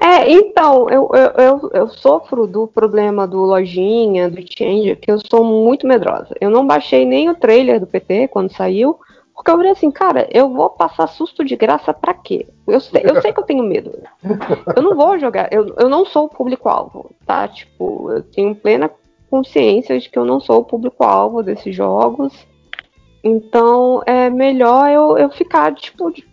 É, 0.00 0.30
então, 0.32 0.88
eu, 0.90 1.08
eu, 1.12 1.44
eu, 1.44 1.70
eu 1.72 1.88
sofro 1.88 2.46
do 2.46 2.66
problema 2.66 3.26
do 3.26 3.40
Lojinha, 3.40 4.28
do 4.28 4.40
Change, 4.40 4.96
que 4.96 5.10
eu 5.10 5.18
sou 5.30 5.44
muito 5.44 5.86
medrosa. 5.86 6.34
Eu 6.40 6.50
não 6.50 6.66
baixei 6.66 7.04
nem 7.04 7.30
o 7.30 7.34
trailer 7.34 7.78
do 7.78 7.86
PT 7.86 8.28
quando 8.28 8.52
saiu, 8.52 8.98
porque 9.34 9.50
eu 9.50 9.56
falei 9.56 9.70
assim, 9.70 9.90
cara, 9.90 10.28
eu 10.30 10.48
vou 10.48 10.70
passar 10.70 11.06
susto 11.06 11.44
de 11.44 11.56
graça 11.56 11.94
pra 11.94 12.14
quê? 12.14 12.46
Eu 12.66 12.80
sei, 12.80 13.02
eu 13.04 13.20
sei 13.20 13.32
que 13.32 13.40
eu 13.40 13.44
tenho 13.44 13.62
medo. 13.64 13.92
Eu 14.76 14.82
não 14.82 14.96
vou 14.96 15.18
jogar, 15.18 15.48
eu, 15.52 15.74
eu 15.78 15.88
não 15.88 16.04
sou 16.04 16.24
o 16.24 16.28
público-alvo, 16.28 17.10
tá? 17.26 17.46
Tipo, 17.48 18.10
eu 18.12 18.22
tenho 18.22 18.54
plena 18.54 18.90
consciência 19.30 19.98
de 19.98 20.10
que 20.10 20.18
eu 20.18 20.24
não 20.24 20.40
sou 20.40 20.60
o 20.60 20.64
público-alvo 20.64 21.42
desses 21.42 21.74
jogos. 21.74 22.46
Então 23.24 24.02
é 24.04 24.28
melhor 24.28 24.90
eu, 24.90 25.16
eu 25.16 25.30
ficar, 25.30 25.74
tipo, 25.74 26.10
de, 26.10 26.26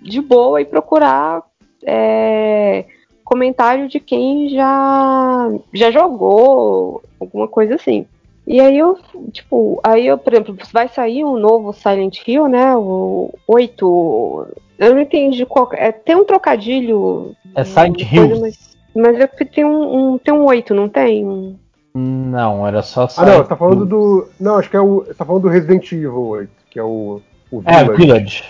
de 0.00 0.20
boa 0.20 0.60
e 0.60 0.64
procurar 0.64 1.42
é, 1.86 2.84
comentário 3.24 3.88
de 3.88 3.98
quem 4.00 4.48
já, 4.50 5.48
já 5.72 5.90
jogou, 5.90 7.02
alguma 7.20 7.48
coisa 7.48 7.76
assim. 7.76 8.04
E 8.46 8.60
aí 8.60 8.78
eu, 8.78 8.96
tipo, 9.32 9.80
aí 9.82 10.06
eu, 10.06 10.16
por 10.18 10.32
exemplo, 10.32 10.56
vai 10.72 10.86
sair 10.88 11.24
um 11.24 11.36
novo 11.38 11.72
Silent 11.72 12.18
Hill, 12.28 12.46
né? 12.46 12.76
O 12.76 13.32
8. 13.48 14.46
Eu 14.78 14.94
não 14.94 15.00
entendi 15.00 15.44
qual. 15.46 15.68
É, 15.72 15.90
tem 15.90 16.14
um 16.14 16.24
trocadilho. 16.24 17.34
É 17.56 17.64
Silent 17.64 18.02
Hills? 18.02 18.40
Mas, 18.40 18.76
mas 18.94 19.18
é 19.20 19.26
porque 19.26 19.44
tem 19.46 19.64
um, 19.64 20.12
um- 20.14 20.18
tem 20.18 20.32
um 20.32 20.44
8, 20.44 20.74
não 20.74 20.88
tem? 20.88 21.58
Não, 21.94 22.66
era 22.66 22.82
só 22.82 23.04
Ah, 23.04 23.08
Silent 23.08 23.30
não, 23.32 23.42
você 23.42 23.48
tá 23.48 23.56
falando 23.56 23.86
do. 23.86 24.28
Não, 24.38 24.58
acho 24.58 24.70
que 24.70 24.76
é 24.76 24.80
o. 24.80 24.98
Você 25.04 25.14
tá 25.14 25.24
falando 25.24 25.42
do 25.42 25.48
Resident 25.48 25.90
Evil 25.90 26.16
8, 26.16 26.50
que 26.70 26.78
é 26.78 26.82
o. 26.84 27.20
o 27.50 27.62
É, 27.64 27.82
Village. 27.82 27.96
Village. 27.96 28.44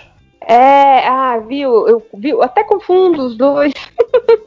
É, 0.47 1.05
ah, 1.05 1.39
viu? 1.39 1.87
Eu 1.87 2.01
viu, 2.13 2.41
até 2.41 2.63
confundo 2.63 3.25
os 3.25 3.35
dois. 3.35 3.73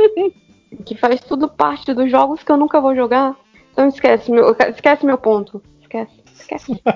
que 0.87 0.97
faz 0.97 1.21
tudo 1.21 1.47
parte 1.47 1.93
dos 1.93 2.11
jogos 2.11 2.43
que 2.43 2.51
eu 2.51 2.57
nunca 2.57 2.81
vou 2.81 2.97
jogar. 2.97 3.37
Então 3.73 3.87
esquece 3.87 4.31
meu, 4.31 4.57
esquece 4.75 5.05
meu 5.05 5.19
ponto. 5.19 5.63
Esquece, 5.83 6.13
esquece. 6.35 6.83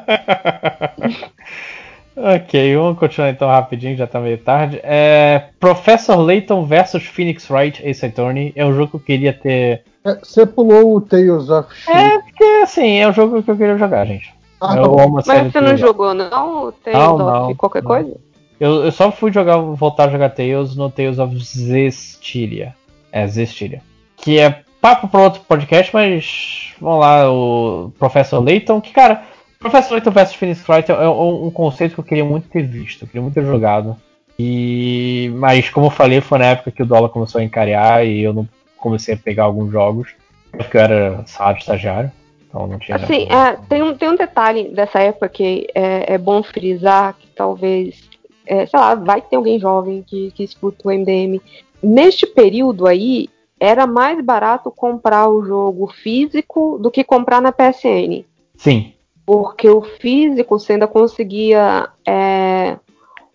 Ok, 2.16 2.76
vamos 2.76 2.97
continuar 2.97 3.31
então 3.31 3.49
rapidinho, 3.49 3.97
já 3.97 4.07
tá 4.07 4.20
meio 4.20 4.39
tarde. 4.39 4.78
É, 4.84 5.49
Professor 5.58 6.15
Layton 6.15 6.65
vs 6.65 7.02
Phoenix 7.07 7.50
Wright 7.50 7.84
Ace 7.84 8.07
Attorney 8.07 8.52
é 8.55 8.65
um 8.65 8.73
jogo 8.73 8.91
que 8.91 8.97
eu 8.97 9.00
queria 9.00 9.33
ter. 9.33 9.83
É, 10.05 10.15
você 10.23 10.47
pulou 10.47 10.94
o 10.94 11.00
Tales 11.00 11.50
of 11.50 11.74
Shield. 11.74 12.00
É, 12.00 12.18
porque 12.20 12.44
assim, 12.62 12.99
é 12.99 13.08
um 13.08 13.12
jogo 13.12 13.42
que 13.42 13.50
eu 13.50 13.57
queria 13.57 13.76
jogar, 13.76 14.07
gente. 14.07 14.33
Ah, 14.60 14.76
Mas 14.76 15.26
você 15.26 15.60
não 15.60 15.70
Tales. 15.70 15.81
jogou, 15.81 16.15
não? 16.15 16.70
Tem 16.84 16.92
Não, 16.94 17.15
of 17.16 17.24
não, 17.24 17.55
qualquer 17.57 17.83
não. 17.83 17.89
coisa? 17.89 18.16
Eu, 18.58 18.84
eu 18.84 18.92
só 18.92 19.10
fui 19.10 19.33
jogar, 19.33 19.58
voltar 19.58 20.08
a 20.08 20.12
jogar 20.12 20.31
Tales 20.31 20.76
no 20.76 20.91
Tales 20.91 21.18
of 21.18 21.36
Zestiria. 21.39 22.74
É, 23.10 23.26
Zestiria. 23.26 23.83
Que 24.16 24.39
é 24.39 24.62
papo 24.81 25.08
para 25.08 25.23
outro 25.23 25.41
podcast, 25.42 25.92
mas 25.94 26.74
vamos 26.81 27.00
lá, 27.00 27.31
o 27.31 27.91
Professor 27.99 28.39
Layton, 28.39 28.81
que 28.81 28.92
cara, 28.92 29.23
Professor 29.58 29.94
Layton 29.94 30.10
vs 30.10 30.34
Phoenix 30.34 30.68
Wright 30.68 30.92
é 30.92 31.08
um, 31.08 31.47
um 31.47 31.50
conceito 31.50 31.94
que 31.94 32.00
eu 32.00 32.05
queria 32.05 32.24
muito 32.24 32.49
ter 32.49 32.62
visto, 32.62 33.02
eu 33.02 33.07
queria 33.07 33.23
muito 33.23 33.34
ter 33.34 33.47
jogado. 33.47 33.97
E 34.39 35.33
mas 35.36 35.70
como 35.70 35.86
eu 35.86 35.91
falei, 35.91 36.20
foi 36.20 36.39
na 36.39 36.47
época 36.47 36.70
que 36.70 36.83
o 36.83 36.86
dólar 36.86 37.08
começou 37.08 37.41
a 37.41 37.44
encarear 37.44 38.05
e 38.05 38.23
eu 38.23 38.34
não 38.34 38.49
comecei 38.76 39.15
a 39.15 39.16
pegar 39.16 39.44
alguns 39.44 39.73
jogos, 39.73 40.10
porque 40.50 40.76
eu 40.76 40.81
era 40.83 41.23
salário 41.26 41.60
estagiário, 41.60 42.12
então 42.47 42.66
não 42.66 42.78
tinha. 42.78 42.97
Assim, 42.97 43.26
é, 43.31 43.57
tem, 43.68 43.83
um, 43.83 43.97
tem 43.97 44.10
um 44.10 44.16
detalhe 44.16 44.68
dessa 44.68 44.99
época 44.99 45.31
que 45.31 45.66
é, 45.74 46.15
é 46.15 46.18
bom 46.18 46.42
frisar, 46.42 47.15
que 47.18 47.28
talvez, 47.28 48.03
é, 48.47 48.66
sei 48.66 48.78
lá, 48.78 48.94
vai 48.94 49.20
que 49.20 49.31
tem 49.31 49.36
alguém 49.36 49.58
jovem 49.58 50.02
que, 50.06 50.31
que 50.32 50.44
escuta 50.44 50.89
o 50.89 50.92
MDM. 50.92 51.40
Neste 51.82 52.26
período 52.26 52.86
aí, 52.86 53.28
era 53.58 53.86
mais 53.86 54.23
barato 54.23 54.70
comprar 54.70 55.28
o 55.28 55.44
jogo 55.44 55.86
físico 55.86 56.78
do 56.78 56.90
que 56.90 57.05
comprar 57.05 57.40
na 57.40 57.52
PSN. 57.52 58.24
Sim, 58.56 58.92
Porque 59.24 59.68
o 59.68 59.82
físico 59.82 60.58
você 60.58 60.74
ainda 60.74 60.86
conseguia 60.86 61.89
é, 62.06 62.76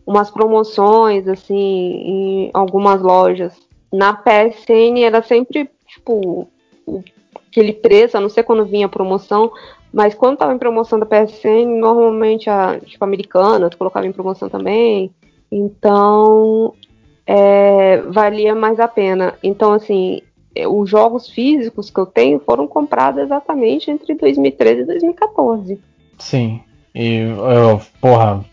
umas 0.05 0.29
promoções, 0.29 1.27
assim, 1.27 1.55
em 1.55 2.51
algumas 2.53 3.01
lojas. 3.01 3.53
Na 3.91 4.13
PSN 4.13 5.03
era 5.03 5.21
sempre, 5.23 5.69
tipo, 5.87 6.47
aquele 7.47 7.73
preço, 7.73 8.17
a 8.17 8.21
não 8.21 8.29
ser 8.29 8.43
quando 8.43 8.65
vinha 8.65 8.87
promoção, 8.87 9.51
mas 9.93 10.13
quando 10.13 10.37
tava 10.37 10.53
em 10.53 10.57
promoção 10.57 10.99
da 10.99 11.05
PSN, 11.05 11.79
normalmente 11.79 12.49
a, 12.49 12.79
tipo, 12.79 13.03
a 13.03 13.07
americana 13.07 13.69
colocava 13.77 14.05
em 14.05 14.11
promoção 14.11 14.49
também. 14.49 15.11
Então, 15.51 16.73
é, 17.25 18.01
valia 18.07 18.53
mais 18.53 18.79
a 18.79 18.87
pena. 18.87 19.33
Então, 19.43 19.73
assim, 19.73 20.21
é, 20.55 20.67
os 20.67 20.89
jogos 20.89 21.29
físicos 21.29 21.89
que 21.89 21.99
eu 21.99 22.05
tenho 22.05 22.39
foram 22.39 22.67
comprados 22.67 23.21
exatamente 23.21 23.89
entre 23.89 24.13
2013 24.13 24.81
e 24.81 24.85
2014. 24.85 25.79
Sim. 26.19 26.61
E 26.93 27.21
eu, 27.21 27.81
porra, 27.99 28.43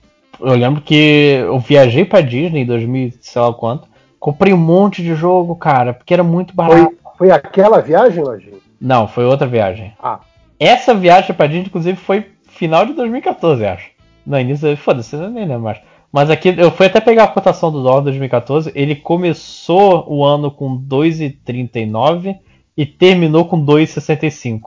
eu 0.40 0.54
lembro 0.54 0.80
que 0.80 1.38
eu 1.40 1.58
viajei 1.58 2.04
pra 2.04 2.20
Disney 2.20 2.62
em 2.62 2.66
2000, 2.66 3.12
sei 3.20 3.42
lá 3.42 3.52
quanto. 3.52 3.88
Comprei 4.18 4.52
um 4.52 4.58
monte 4.58 5.02
de 5.02 5.14
jogo, 5.14 5.54
cara, 5.56 5.92
porque 5.92 6.14
era 6.14 6.22
muito 6.22 6.54
barato. 6.54 6.96
Foi, 7.02 7.28
foi 7.28 7.30
aquela 7.30 7.80
viagem, 7.80 8.24
Lojinha? 8.24 8.56
Não, 8.80 9.06
foi 9.06 9.24
outra 9.24 9.46
viagem. 9.46 9.92
Ah. 10.02 10.20
Essa 10.58 10.94
viagem 10.94 11.34
pra 11.34 11.46
Disney, 11.46 11.66
inclusive, 11.66 11.96
foi 11.96 12.26
final 12.48 12.86
de 12.86 12.94
2014, 12.94 13.64
acho. 13.66 13.90
Não, 14.26 14.40
início. 14.40 14.76
Foda-se, 14.76 15.14
eu 15.14 15.30
nem 15.30 15.44
lembro 15.46 15.62
mais. 15.64 15.78
Mas 16.12 16.30
aqui 16.30 16.54
eu 16.56 16.70
fui 16.70 16.86
até 16.86 17.00
pegar 17.00 17.24
a 17.24 17.28
cotação 17.28 17.70
do 17.70 17.82
dólar 17.82 18.00
2014. 18.02 18.72
Ele 18.74 18.94
começou 18.96 20.10
o 20.10 20.24
ano 20.24 20.50
com 20.50 20.76
2,39 20.78 22.36
e 22.76 22.86
terminou 22.86 23.44
com 23.44 23.64
2,65. 23.64 24.60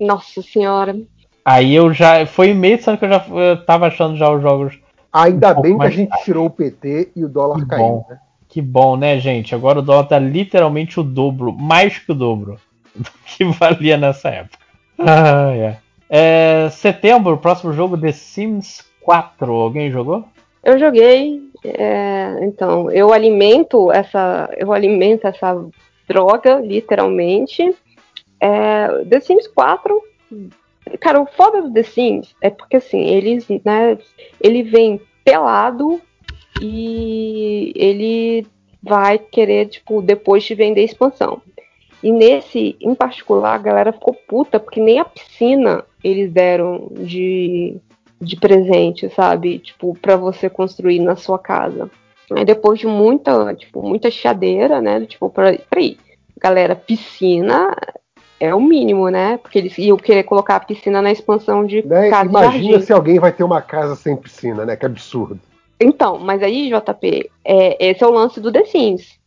Nossa 0.00 0.42
senhora. 0.42 0.96
Aí 1.44 1.74
eu 1.74 1.92
já. 1.92 2.26
Foi 2.26 2.52
meio 2.52 2.78
de 2.78 2.88
ano 2.88 2.98
que 2.98 3.04
eu 3.04 3.08
já 3.08 3.24
eu 3.28 3.64
tava 3.64 3.86
achando 3.86 4.16
já 4.16 4.30
os 4.30 4.42
jogos. 4.42 4.78
Ainda 5.12 5.56
Um 5.58 5.62
bem 5.62 5.78
que 5.78 5.84
a 5.84 5.90
gente 5.90 6.08
caro. 6.10 6.22
tirou 6.24 6.46
o 6.46 6.50
PT 6.50 7.12
e 7.16 7.24
o 7.24 7.28
dólar 7.28 7.60
Que 7.60 7.66
caiu. 7.66 7.82
bom. 7.82 8.06
Né? 8.10 8.18
Que 8.48 8.62
bom, 8.62 8.96
né, 8.96 9.18
gente? 9.20 9.54
Agora 9.54 9.78
o 9.78 9.82
dólar 9.82 10.04
tá 10.04 10.18
literalmente 10.18 10.98
o 10.98 11.02
dobro, 11.02 11.52
mais 11.52 11.98
que 11.98 12.10
o 12.12 12.14
dobro 12.14 12.58
do 12.94 13.08
que 13.24 13.44
valia 13.44 13.96
nessa 13.96 14.28
época. 14.28 14.65
Ah, 14.98 15.52
é. 15.54 15.78
É, 16.08 16.68
setembro, 16.70 17.38
próximo 17.38 17.72
jogo 17.72 17.98
The 17.98 18.12
Sims 18.12 18.84
4. 19.00 19.52
Alguém 19.52 19.90
jogou? 19.90 20.24
Eu 20.62 20.78
joguei, 20.78 21.40
é, 21.64 22.38
então, 22.42 22.90
eu 22.90 23.12
alimento 23.12 23.92
essa, 23.92 24.50
eu 24.56 24.72
alimento 24.72 25.26
essa 25.26 25.64
droga, 26.08 26.60
literalmente. 26.60 27.74
É, 28.40 29.04
The 29.04 29.20
Sims 29.20 29.46
4, 29.48 30.02
cara, 31.00 31.20
o 31.20 31.26
foda 31.26 31.62
do 31.62 31.72
The 31.72 31.82
Sims 31.82 32.34
é 32.40 32.50
porque 32.50 32.76
assim, 32.76 33.00
eles, 33.00 33.46
né, 33.64 33.98
ele 34.40 34.62
vem 34.62 35.00
pelado 35.24 36.00
e 36.60 37.72
ele 37.74 38.46
vai 38.82 39.18
querer, 39.18 39.66
tipo, 39.66 40.00
depois 40.00 40.44
te 40.44 40.54
vender 40.54 40.84
expansão. 40.84 41.42
E 42.06 42.12
nesse, 42.12 42.76
em 42.80 42.94
particular, 42.94 43.54
a 43.54 43.58
galera 43.58 43.92
ficou 43.92 44.14
puta 44.28 44.60
porque 44.60 44.80
nem 44.80 45.00
a 45.00 45.04
piscina 45.04 45.82
eles 46.04 46.30
deram 46.30 46.86
de 46.92 47.78
de 48.20 48.36
presente, 48.36 49.10
sabe? 49.10 49.58
Tipo, 49.58 49.92
para 50.00 50.16
você 50.16 50.48
construir 50.48 51.00
na 51.00 51.16
sua 51.16 51.36
casa. 51.36 51.90
Aí 52.30 52.44
depois 52.44 52.78
de 52.78 52.86
muita, 52.86 53.52
tipo, 53.56 53.82
muita 53.82 54.08
chadeira, 54.08 54.80
né? 54.80 55.04
Tipo, 55.04 55.28
pra, 55.28 55.58
peraí, 55.68 55.98
galera, 56.40 56.76
piscina 56.76 57.76
é 58.38 58.54
o 58.54 58.60
mínimo, 58.60 59.08
né? 59.08 59.36
Porque 59.38 59.58
eles 59.58 59.76
iam 59.76 59.96
querer 59.96 60.22
colocar 60.22 60.56
a 60.56 60.60
piscina 60.60 61.02
na 61.02 61.10
expansão 61.10 61.66
de 61.66 61.84
Né? 61.84 62.08
casa 62.08 62.30
Imagina 62.30 62.70
jardim. 62.70 62.86
se 62.86 62.92
alguém 62.92 63.18
vai 63.18 63.32
ter 63.32 63.42
uma 63.42 63.60
casa 63.60 63.96
sem 63.96 64.16
piscina, 64.16 64.64
né? 64.64 64.76
Que 64.76 64.86
absurdo. 64.86 65.40
Então, 65.80 66.20
mas 66.20 66.40
aí, 66.40 66.70
JP, 66.70 67.28
é, 67.44 67.90
esse 67.90 68.02
é 68.04 68.06
o 68.06 68.10
lance 68.12 68.40
do 68.40 68.52
The 68.52 68.64
Sims. 68.64 69.18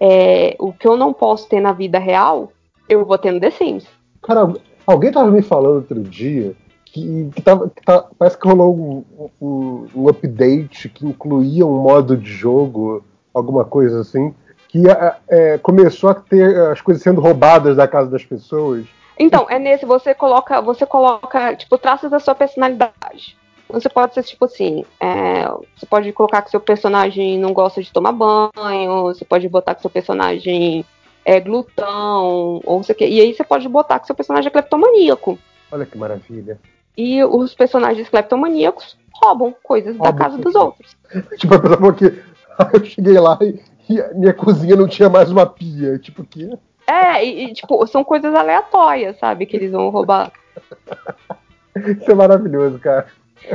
É, 0.00 0.56
o 0.58 0.72
que 0.72 0.88
eu 0.88 0.96
não 0.96 1.12
posso 1.12 1.48
ter 1.48 1.60
na 1.60 1.72
vida 1.72 1.98
real, 1.98 2.50
eu 2.88 3.04
vou 3.04 3.18
ter 3.18 3.30
no 3.32 3.40
The 3.40 3.50
Sims. 3.50 3.86
Cara, 4.22 4.52
alguém 4.86 5.12
tava 5.12 5.30
me 5.30 5.42
falando 5.42 5.76
outro 5.76 6.02
dia 6.02 6.54
que, 6.86 7.30
que, 7.34 7.42
tava, 7.42 7.68
que 7.68 7.82
tá- 7.84 8.06
parece 8.18 8.38
que 8.38 8.48
rolou 8.48 8.74
um, 8.74 9.04
um- 9.40 9.86
um 9.94 10.08
update 10.08 10.88
que 10.88 11.06
incluía 11.06 11.64
um 11.66 11.78
modo 11.82 12.16
de 12.16 12.30
jogo, 12.32 13.04
alguma 13.32 13.64
coisa 13.64 14.00
assim, 14.00 14.34
que 14.68 14.88
é, 14.88 15.16
é, 15.28 15.58
começou 15.58 16.10
a 16.10 16.14
ter 16.14 16.56
as 16.70 16.80
coisas 16.80 17.02
sendo 17.02 17.20
roubadas 17.20 17.76
da 17.76 17.86
casa 17.86 18.10
das 18.10 18.24
pessoas. 18.24 18.86
Então, 19.18 19.46
é 19.50 19.58
nesse, 19.58 19.84
você 19.84 20.14
coloca, 20.14 20.60
você 20.62 20.86
coloca, 20.86 21.54
tipo, 21.54 21.76
traços 21.76 22.10
da 22.10 22.18
sua 22.18 22.34
personalidade. 22.34 23.36
Você 23.72 23.88
pode 23.88 24.14
ser, 24.14 24.22
tipo 24.22 24.44
assim, 24.44 24.84
é, 25.00 25.46
você 25.76 25.86
pode 25.88 26.12
colocar 26.12 26.42
que 26.42 26.50
seu 26.50 26.60
personagem 26.60 27.38
não 27.38 27.52
gosta 27.52 27.82
de 27.82 27.92
tomar 27.92 28.12
banho, 28.12 29.02
você 29.02 29.24
pode 29.24 29.48
botar 29.48 29.74
que 29.74 29.82
seu 29.82 29.90
personagem 29.90 30.84
é 31.24 31.40
glutão, 31.40 32.60
ou 32.64 32.82
você 32.82 32.94
quer. 32.94 33.08
E 33.08 33.20
aí 33.20 33.34
você 33.34 33.44
pode 33.44 33.68
botar 33.68 33.98
que 33.98 34.06
seu 34.06 34.14
personagem 34.14 34.48
é 34.48 34.50
cleptomaníaco. 34.50 35.38
Olha 35.70 35.86
que 35.86 35.96
maravilha. 35.96 36.58
E 36.96 37.22
os 37.24 37.54
personagens 37.54 38.08
cleptomaníacos 38.08 38.96
roubam 39.12 39.54
coisas 39.62 39.96
da 39.96 40.12
casa 40.12 40.38
dos 40.38 40.54
outros. 40.54 40.96
Tipo, 41.38 41.58
pessoa 41.60 41.78
falou 41.78 41.92
que 41.92 42.04
eu 42.74 42.84
cheguei 42.84 43.18
lá 43.18 43.38
e, 43.40 43.60
e 43.88 44.14
minha 44.14 44.34
cozinha 44.34 44.76
não 44.76 44.88
tinha 44.88 45.08
mais 45.08 45.30
uma 45.30 45.46
pia. 45.46 45.98
Tipo, 45.98 46.24
que? 46.24 46.50
É, 46.86 47.24
e, 47.24 47.44
e, 47.44 47.52
tipo, 47.52 47.86
são 47.86 48.02
coisas 48.02 48.34
aleatórias, 48.34 49.18
sabe? 49.18 49.46
Que 49.46 49.56
eles 49.56 49.70
vão 49.70 49.90
roubar. 49.90 50.32
Isso 51.76 52.10
é 52.10 52.14
maravilhoso, 52.14 52.78
cara. 52.78 53.06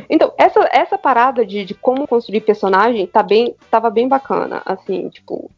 Então, 0.10 0.34
essa, 0.38 0.60
essa 0.72 0.98
parada 0.98 1.46
de, 1.46 1.64
de 1.66 1.74
como 1.74 2.08
construir 2.08 2.42
personagem 2.42 3.06
tá 3.08 3.22
bem, 3.24 3.56
tava 3.70 3.90
bem 3.90 4.08
bacana, 4.08 4.62
assim, 4.66 5.10
tipo. 5.10 5.50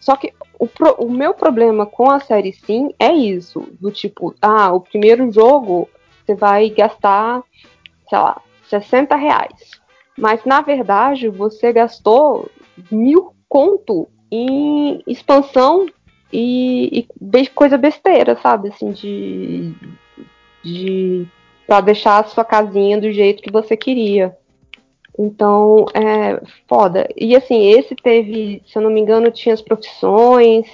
Só 0.00 0.16
que 0.16 0.32
o, 0.58 0.66
pro- 0.66 0.96
o 0.98 1.10
meu 1.10 1.32
problema 1.32 1.86
com 1.86 2.10
a 2.10 2.20
série 2.20 2.52
Sim 2.52 2.90
é 2.98 3.12
isso, 3.12 3.60
do 3.80 3.90
tipo, 3.90 4.34
ah, 4.42 4.72
o 4.72 4.80
primeiro 4.80 5.30
jogo 5.32 5.88
você 6.24 6.34
vai 6.34 6.68
gastar, 6.70 7.42
sei 8.08 8.18
lá, 8.18 8.40
60 8.68 9.16
reais. 9.16 9.70
Mas 10.16 10.44
na 10.44 10.60
verdade 10.60 11.28
você 11.28 11.72
gastou 11.72 12.50
mil 12.90 13.34
conto 13.48 14.08
em 14.30 15.02
expansão 15.06 15.86
e, 16.32 17.06
e 17.22 17.46
coisa 17.48 17.78
besteira, 17.78 18.36
sabe? 18.36 18.68
Assim, 18.68 18.90
de. 18.92 19.72
de 20.62 21.26
para 21.66 21.80
deixar 21.80 22.22
a 22.22 22.28
sua 22.28 22.44
casinha 22.44 23.00
do 23.00 23.12
jeito 23.12 23.42
que 23.42 23.50
você 23.50 23.76
queria. 23.76 24.36
Então, 25.18 25.86
é 25.94 26.40
foda. 26.68 27.08
E 27.16 27.36
assim, 27.36 27.68
esse 27.68 27.94
teve, 27.94 28.62
se 28.66 28.76
eu 28.76 28.82
não 28.82 28.90
me 28.90 29.00
engano, 29.00 29.30
tinha 29.30 29.54
as 29.54 29.62
profissões, 29.62 30.66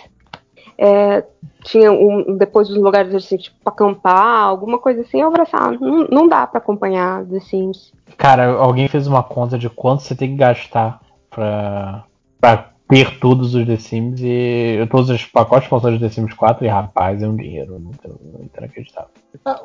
é, 0.78 1.23
tinha 1.62 1.93
um, 1.93 2.36
depois 2.39 2.70
os 2.70 2.77
lugares 2.77 3.15
assim, 3.15 3.36
tipo, 3.36 3.57
pra 3.62 3.73
acampar, 3.73 4.44
alguma 4.44 4.78
coisa 4.78 5.02
assim. 5.02 5.20
Eu 5.20 5.31
falei 5.31 5.47
assim, 5.47 5.57
ah, 5.57 5.78
não, 5.78 6.07
não 6.10 6.28
dá 6.28 6.47
pra 6.47 6.59
acompanhar 6.59 7.25
The 7.27 7.41
Sims. 7.41 7.93
Cara, 8.17 8.47
alguém 8.52 8.89
fez 8.89 9.07
uma 9.07 9.23
conta 9.23 9.59
de 9.59 9.69
quanto 9.69 10.02
você 10.02 10.15
tem 10.15 10.31
que 10.31 10.36
gastar 10.36 11.01
pra, 11.28 12.05
pra 12.41 12.69
ter 12.91 13.19
todos 13.20 13.55
os 13.55 13.67
The 13.67 13.77
Sims 13.77 14.20
e 14.20 14.86
todos 14.91 15.09
os 15.09 15.25
pacotes 15.25 15.65
sponsoros 15.65 15.99
de 15.99 16.05
The 16.05 16.12
Sims 16.12 16.35
4 16.35 16.65
e 16.65 16.69
rapaz, 16.69 17.23
é 17.23 17.28
um 17.28 17.36
dinheiro 17.36 17.78
muito, 17.78 18.20
muito 18.33 18.59
inacreditável. 18.59 19.10
Ah, 19.44 19.60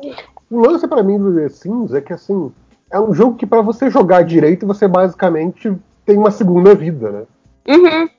O 0.49 0.59
lance 0.59 0.87
pra 0.87 1.03
mim 1.03 1.17
do 1.17 1.35
The 1.35 1.49
Sims 1.49 1.93
é 1.93 2.01
que 2.01 2.13
assim, 2.13 2.51
é 2.91 2.99
um 2.99 3.13
jogo 3.13 3.35
que 3.35 3.45
pra 3.45 3.61
você 3.61 3.89
jogar 3.89 4.23
direito, 4.23 4.67
você 4.67 4.87
basicamente 4.87 5.75
tem 6.05 6.17
uma 6.17 6.31
segunda 6.31 6.75
vida, 6.75 7.11
né? 7.11 7.23
Uhum. 7.67 8.09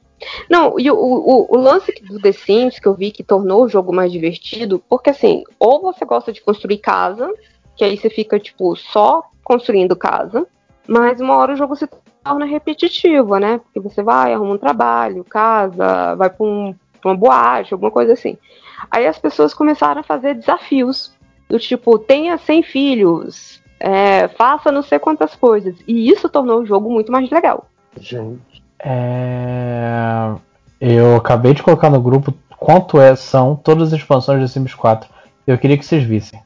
Não, 0.50 0.80
e 0.80 0.90
o, 0.90 0.96
o, 0.96 1.54
o 1.54 1.56
lance 1.56 1.92
do 2.02 2.20
The 2.20 2.32
Sims 2.32 2.78
que 2.78 2.88
eu 2.88 2.94
vi 2.94 3.10
que 3.10 3.22
tornou 3.22 3.64
o 3.64 3.68
jogo 3.68 3.94
mais 3.94 4.10
divertido, 4.10 4.82
porque 4.88 5.10
assim, 5.10 5.44
ou 5.58 5.80
você 5.80 6.04
gosta 6.04 6.32
de 6.32 6.40
construir 6.40 6.78
casa, 6.78 7.32
que 7.76 7.84
aí 7.84 7.96
você 7.96 8.10
fica, 8.10 8.40
tipo, 8.40 8.74
só 8.74 9.22
construindo 9.44 9.94
casa, 9.94 10.46
mas 10.88 11.20
uma 11.20 11.36
hora 11.36 11.52
o 11.52 11.56
jogo 11.56 11.76
se 11.76 11.86
torna 12.26 12.44
repetitivo, 12.44 13.38
né? 13.38 13.58
Porque 13.58 13.80
você 13.80 14.02
vai, 14.02 14.34
arruma 14.34 14.54
um 14.54 14.58
trabalho, 14.58 15.24
casa, 15.24 16.14
vai 16.16 16.28
pra, 16.28 16.44
um, 16.44 16.74
uma 17.04 17.14
boate, 17.14 17.72
alguma 17.72 17.90
coisa 17.90 18.12
assim. 18.12 18.36
Aí 18.90 19.06
as 19.06 19.18
pessoas 19.18 19.54
começaram 19.54 20.00
a 20.00 20.04
fazer 20.04 20.34
desafios, 20.34 21.14
do 21.48 21.58
tipo, 21.58 21.98
tenha 21.98 22.36
100 22.36 22.62
filhos, 22.64 23.62
é, 23.78 24.26
faça 24.28 24.72
não 24.72 24.82
sei 24.82 24.98
quantas 24.98 25.34
coisas. 25.36 25.76
E 25.86 26.08
isso 26.10 26.28
tornou 26.28 26.60
o 26.60 26.66
jogo 26.66 26.90
muito 26.90 27.12
mais 27.12 27.30
legal. 27.30 27.66
Gente. 27.98 28.62
É, 28.78 30.34
Eu 30.80 31.16
acabei 31.16 31.54
de 31.54 31.62
colocar 31.62 31.88
no 31.88 32.00
grupo 32.00 32.34
quanto 32.58 33.00
é, 33.00 33.14
são 33.14 33.54
todas 33.54 33.92
as 33.92 34.00
expansões 34.00 34.40
de 34.40 34.48
Sims 34.48 34.74
4. 34.74 35.08
Eu 35.46 35.56
queria 35.56 35.78
que 35.78 35.86
vocês 35.86 36.02
vissem. 36.02 36.42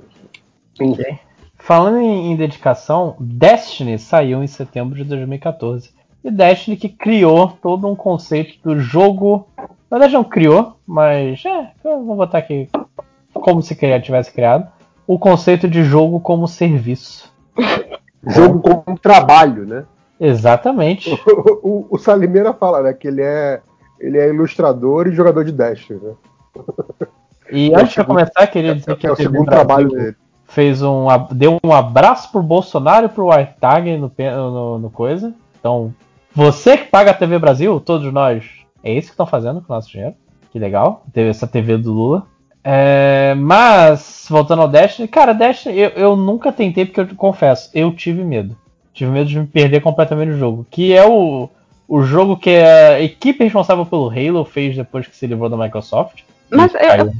Enfim. 0.79 1.17
Falando 1.57 1.97
em, 1.99 2.31
em 2.31 2.35
dedicação, 2.35 3.15
Destiny 3.19 3.97
saiu 3.97 4.43
em 4.43 4.47
setembro 4.47 4.95
de 4.95 5.03
2014. 5.05 5.91
E 6.23 6.29
Destiny 6.31 6.75
que 6.75 6.89
criou 6.89 7.49
todo 7.61 7.87
um 7.87 7.95
conceito 7.95 8.57
do 8.63 8.79
jogo. 8.79 9.47
Na 9.89 9.97
verdade 9.97 10.13
não 10.13 10.23
criou, 10.23 10.75
mas 10.85 11.43
é, 11.45 11.71
eu 11.85 12.03
vou 12.03 12.15
botar 12.17 12.39
aqui 12.39 12.67
como 13.33 13.61
se 13.61 13.75
cria- 13.75 14.01
tivesse 14.01 14.31
criado. 14.33 14.67
O 15.07 15.17
conceito 15.19 15.67
de 15.67 15.83
jogo 15.83 16.19
como 16.19 16.47
serviço. 16.47 17.31
Jogo 18.25 18.59
como 18.61 18.97
trabalho, 18.99 19.65
né? 19.65 19.85
Exatamente. 20.19 21.09
O, 21.25 21.69
o, 21.69 21.87
o 21.91 21.97
Salimeira 21.97 22.53
fala, 22.53 22.81
né, 22.81 22.93
que 22.93 23.07
ele 23.07 23.21
é, 23.21 23.61
ele 23.99 24.17
é 24.17 24.29
ilustrador 24.29 25.07
e 25.07 25.11
jogador 25.13 25.43
de 25.43 25.51
Destiny, 25.51 25.99
né? 26.01 26.13
E 27.51 27.71
É 27.71 27.79
antes 27.79 27.93
de 27.93 28.03
começar, 28.03 28.47
queria 28.47 28.75
dizer 28.75 28.95
que 28.97 29.05
é 29.05 29.09
a 29.09 29.13
o 29.13 29.15
segundo 29.15 29.45
trabalho 29.45 29.89
dele. 29.89 30.15
fez 30.45 30.81
um, 30.81 31.07
deu 31.31 31.57
um 31.63 31.71
abraço 31.71 32.31
pro 32.31 32.41
Bolsonaro 32.41 33.05
e 33.05 33.09
pro 33.09 33.31
Artag 33.31 33.97
no, 33.97 34.11
no, 34.17 34.79
no 34.79 34.89
coisa. 34.89 35.33
Então, 35.59 35.93
você 36.33 36.77
que 36.77 36.85
paga 36.85 37.11
a 37.11 37.13
TV 37.13 37.37
Brasil, 37.39 37.79
todos 37.79 38.11
nós, 38.11 38.45
é 38.83 38.91
isso 38.93 39.07
que 39.07 39.13
estão 39.13 39.25
fazendo 39.25 39.61
com 39.61 39.71
o 39.71 39.75
nosso 39.75 39.89
dinheiro. 39.89 40.15
Que 40.51 40.59
legal, 40.59 41.03
teve 41.13 41.29
essa 41.29 41.47
TV 41.47 41.77
do 41.77 41.93
Lula. 41.93 42.27
É, 42.63 43.35
mas, 43.35 44.25
voltando 44.29 44.61
ao 44.61 44.67
Destiny, 44.67 45.07
cara, 45.07 45.33
Destiny 45.33 45.77
eu, 45.77 45.89
eu 45.89 46.15
nunca 46.15 46.51
tentei 46.51 46.85
porque 46.85 47.01
eu 47.01 47.15
confesso, 47.15 47.69
eu 47.73 47.93
tive 47.93 48.23
medo. 48.23 48.55
Tive 48.93 49.11
medo 49.11 49.29
de 49.29 49.39
me 49.39 49.47
perder 49.47 49.81
completamente 49.81 50.29
no 50.29 50.37
jogo. 50.37 50.65
Que 50.69 50.93
é 50.93 51.05
o, 51.07 51.49
o 51.87 52.01
jogo 52.03 52.37
que 52.37 52.49
a 52.51 53.01
equipe 53.01 53.43
responsável 53.43 53.85
pelo 53.85 54.09
Halo 54.09 54.45
fez 54.45 54.75
depois 54.75 55.07
que 55.07 55.15
se 55.15 55.25
livrou 55.27 55.49
da 55.49 55.57
Microsoft. 55.57 56.21
Mas 56.49 56.73
eu- 56.75 56.79
caiu. 56.79 57.13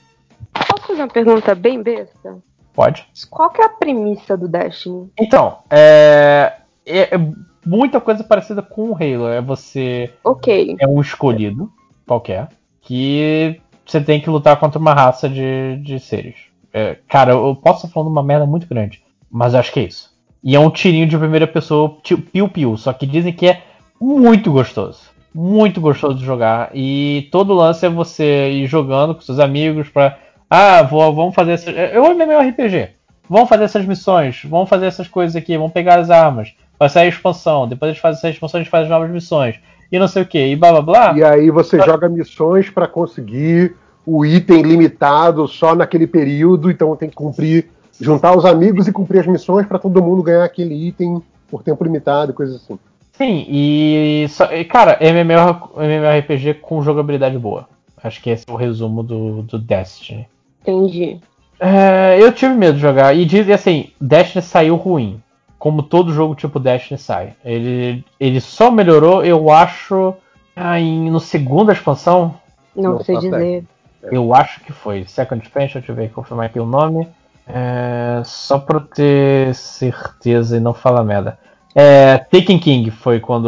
Posso 0.70 0.88
fazer 0.88 1.02
uma 1.02 1.08
pergunta 1.08 1.56
bem 1.56 1.82
besta? 1.82 2.38
Pode. 2.74 3.06
Qual 3.30 3.50
que 3.50 3.62
é 3.62 3.66
a 3.66 3.70
premissa 3.70 4.38
do 4.38 4.48
Destiny? 4.48 5.10
Então, 5.20 5.58
é, 5.70 6.54
é- 6.86 7.16
é 7.16 7.20
muita 7.66 8.00
coisa 8.00 8.24
parecida 8.24 8.62
com 8.62 8.90
o 8.92 8.94
Halo. 8.96 9.28
É 9.28 9.42
você 9.42 10.12
Ok. 10.24 10.76
é 10.80 10.88
um 10.88 11.02
escolhido 11.02 11.72
qualquer 12.06 12.50
que 12.82 13.60
você 13.86 14.00
tem 14.02 14.22
que 14.22 14.30
lutar 14.30 14.60
contra 14.60 14.78
uma 14.80 14.94
raça 14.94 15.28
de, 15.28 15.78
de 15.78 16.00
seres. 16.00 16.36
É, 16.72 16.98
cara, 17.08 17.32
eu 17.34 17.56
posso 17.56 17.86
estar 17.86 17.94
falando 17.94 18.10
uma 18.12 18.24
merda 18.24 18.46
muito 18.46 18.68
grande, 18.68 19.04
mas 19.32 19.54
eu 19.54 19.60
acho 19.60 19.72
que 19.72 19.80
é 19.80 19.84
isso. 19.84 20.13
E 20.44 20.56
é 20.56 20.60
um 20.60 20.70
tirinho 20.70 21.08
de 21.08 21.18
primeira 21.18 21.48
pessoa, 21.48 21.98
piu-piu, 22.32 22.76
só 22.76 22.92
que 22.92 23.06
dizem 23.06 23.32
que 23.32 23.48
é 23.48 23.64
muito 24.00 24.52
gostoso. 24.52 25.02
Muito 25.34 25.80
gostoso 25.80 26.16
de 26.16 26.26
jogar. 26.26 26.70
E 26.74 27.30
todo 27.32 27.54
lance 27.54 27.86
é 27.86 27.90
você 27.90 28.52
ir 28.52 28.68
jogando 28.68 29.16
com 29.16 29.22
seus 29.22 29.40
amigos 29.40 29.90
pra. 29.90 30.18
Ah, 30.50 30.84
vou, 30.84 31.14
vamos 31.16 31.34
fazer 31.34 31.54
essa. 31.54 31.72
É 31.72 32.00
um 32.00 32.12
MMORPG. 32.12 32.90
Vamos 33.30 33.48
fazer 33.48 33.64
essas 33.64 33.86
missões, 33.86 34.42
vamos 34.44 34.70
fazer 34.70 34.86
essas 34.86 35.08
coisas 35.08 35.36
aqui, 35.36 35.58
vamos 35.58 35.72
pegar 35.72 35.98
as 35.98 36.10
armas. 36.10 36.54
Vai 36.78 36.90
sair 36.90 37.06
a 37.06 37.10
expansão, 37.10 37.68
depois 37.68 37.90
a 37.90 37.94
gente 37.94 38.02
faz 38.02 38.18
essa 38.18 38.30
expansão, 38.30 38.60
a 38.60 38.64
gente 38.64 38.70
faz 38.70 38.84
as 38.84 38.90
novas 38.90 39.10
missões. 39.10 39.56
E 39.92 39.98
não 39.98 40.08
sei 40.08 40.24
o 40.24 40.26
que, 40.26 40.46
e 40.46 40.56
blá 40.56 40.72
blá 40.72 40.82
blá. 40.82 41.14
E 41.18 41.24
aí 41.24 41.50
você 41.50 41.80
joga 41.80 42.10
missões 42.10 42.70
pra 42.70 42.88
conseguir 42.88 43.76
o 44.06 44.26
item 44.26 44.62
limitado 44.62 45.48
só 45.48 45.74
naquele 45.74 46.06
período, 46.06 46.70
então 46.70 46.96
tem 46.96 47.10
que 47.10 47.16
cumprir, 47.16 47.70
juntar 48.00 48.36
os 48.38 48.46
amigos 48.46 48.88
e 48.88 48.92
cumprir 48.92 49.20
as 49.20 49.28
missões 49.28 49.66
pra 49.66 49.80
todo 49.80 50.02
mundo 50.04 50.24
ganhar 50.24 50.44
aquele 50.44 50.74
item 50.88 51.22
por 51.50 51.64
tempo 51.64 51.84
limitado 51.84 52.32
e 52.32 52.36
coisas 52.36 52.56
assim. 52.56 52.80
Sim, 53.14 53.46
e. 53.48 54.26
só- 54.30 54.52
e, 54.52 54.66
cara, 54.66 54.98
MMO, 55.00 55.80
MMORPG 55.82 56.56
com 56.56 56.82
jogabilidade 56.82 57.38
boa. 57.38 57.68
Acho 58.04 58.22
que 58.22 58.30
esse 58.30 58.44
é 58.48 58.52
o 58.52 58.56
resumo 58.56 59.04
do, 59.04 59.44
do 59.44 59.60
Destiny. 59.60 60.28
Entendi. 60.62 61.20
É, 61.60 62.18
eu 62.20 62.32
tive 62.34 62.54
medo 62.54 62.74
de 62.74 62.82
jogar. 62.82 63.16
E 63.16 63.24
dizem 63.26 63.54
assim, 63.54 63.92
Destiny 64.02 64.42
saiu 64.42 64.76
ruim. 64.76 65.22
Como 65.60 65.84
todo 65.84 66.12
jogo 66.12 66.36
tipo 66.36 66.60
Destiny 66.60 66.98
sai. 67.00 67.34
Ele, 67.46 68.04
ele 68.20 68.42
só 68.42 68.70
melhorou, 68.70 69.24
eu 69.24 69.50
acho, 69.50 70.14
ah, 70.56 70.78
em, 70.80 71.10
no 71.10 71.20
segunda 71.22 71.72
expansão. 71.72 72.36
Não, 72.76 72.94
Não 72.94 73.04
sei 73.04 73.16
tá 73.16 73.22
dizer. 73.22 73.64
Eu 74.02 74.34
acho 74.36 74.60
que 74.62 74.74
foi. 74.74 75.06
Second 75.06 75.42
Expansion, 75.42 75.80
deixa 75.80 75.92
eu 75.92 75.96
ver, 75.96 76.12
confirmar 76.12 76.48
aqui 76.48 76.60
o 76.60 76.66
nome. 76.66 77.08
É, 77.48 78.22
só 78.26 78.58
pra 78.58 78.78
eu 78.78 78.82
ter 78.82 79.54
certeza 79.56 80.58
e 80.58 80.60
não 80.60 80.74
falar 80.74 81.04
merda. 81.04 81.38
É, 81.76 82.18
Taken 82.18 82.60
King 82.60 82.92
foi 82.92 83.20
quando 83.20 83.48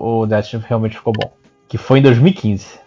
o 0.00 0.26
Destiny 0.26 0.64
realmente 0.66 0.96
ficou 0.96 1.12
bom. 1.12 1.32
Que 1.68 1.78
foi 1.78 2.00
em 2.00 2.02
2015. 2.02 2.80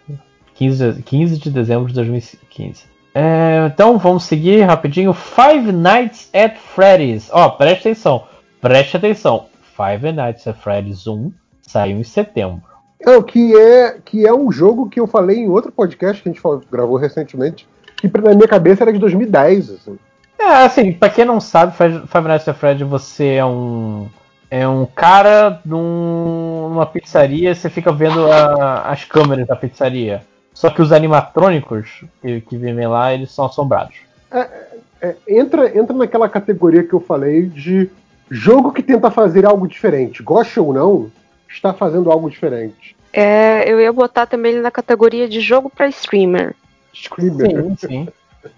15, 0.54 0.92
de- 0.92 1.02
15 1.02 1.38
de 1.38 1.50
dezembro 1.50 1.88
de 1.88 1.94
2015. 1.94 2.84
É, 3.14 3.66
então 3.72 3.98
vamos 3.98 4.24
seguir 4.24 4.60
rapidinho. 4.62 5.12
Five 5.12 5.72
Nights 5.72 6.30
at 6.34 6.56
Freddy's. 6.56 7.28
Ó, 7.32 7.48
preste 7.50 7.88
atenção. 7.88 8.24
Preste 8.60 8.96
atenção. 8.96 9.46
Five 9.76 10.12
Nights 10.12 10.46
at 10.46 10.56
Freddy's 10.56 11.06
1 11.06 11.32
saiu 11.62 11.98
em 11.98 12.04
setembro. 12.04 12.62
Não, 13.04 13.22
que 13.22 13.54
é, 13.56 13.98
que 14.04 14.26
é 14.26 14.32
um 14.32 14.50
jogo 14.50 14.88
que 14.88 14.98
eu 15.00 15.06
falei 15.06 15.38
em 15.38 15.48
outro 15.48 15.70
podcast 15.72 16.22
que 16.22 16.28
a 16.28 16.32
gente 16.32 16.42
gravou 16.70 16.96
recentemente, 16.96 17.68
que 17.96 18.08
na 18.20 18.34
minha 18.34 18.48
cabeça 18.48 18.84
era 18.84 18.92
de 18.92 18.98
2010, 18.98 19.70
assim. 19.70 19.98
É, 20.38 20.64
assim, 20.64 20.92
pra 20.92 21.08
quem 21.08 21.24
não 21.24 21.40
sabe, 21.40 21.74
Five 21.76 22.28
Nights 22.28 22.48
at 22.48 22.56
Freddy, 22.56 22.84
você 22.84 23.34
é 23.34 23.44
um. 23.44 24.08
É 24.48 24.66
um 24.68 24.86
cara 24.86 25.60
num- 25.64 26.68
numa 26.68 26.86
pizzaria, 26.86 27.52
você 27.54 27.68
fica 27.68 27.90
vendo 27.90 28.30
a- 28.30 28.82
as 28.90 29.02
câmeras 29.04 29.46
da 29.46 29.56
pizzaria. 29.56 30.22
Só 30.54 30.70
que 30.70 30.80
os 30.80 30.92
animatrônicos 30.92 32.04
que, 32.22 32.40
que 32.42 32.56
vivem 32.56 32.86
lá, 32.86 33.12
eles 33.12 33.30
são 33.32 33.46
assombrados. 33.46 33.96
É, 34.30 35.16
entra, 35.28 35.76
entra 35.76 35.96
naquela 35.96 36.28
categoria 36.28 36.84
que 36.84 36.92
eu 36.92 37.00
falei 37.00 37.46
de 37.46 37.90
jogo 38.30 38.72
que 38.72 38.82
tenta 38.82 39.10
fazer 39.10 39.44
algo 39.44 39.66
diferente. 39.66 40.22
Goste 40.22 40.60
ou 40.60 40.72
não, 40.72 41.10
está 41.48 41.72
fazendo 41.74 42.10
algo 42.10 42.30
diferente. 42.30 42.96
É, 43.12 43.68
eu 43.70 43.80
ia 43.80 43.92
botar 43.92 44.26
também 44.26 44.52
ele 44.52 44.60
na 44.62 44.70
categoria 44.70 45.28
de 45.28 45.40
jogo 45.40 45.68
pra 45.68 45.88
streamer. 45.88 46.54
Screamer. 46.94 47.50
Sim, 47.50 47.76
sim. 47.76 48.08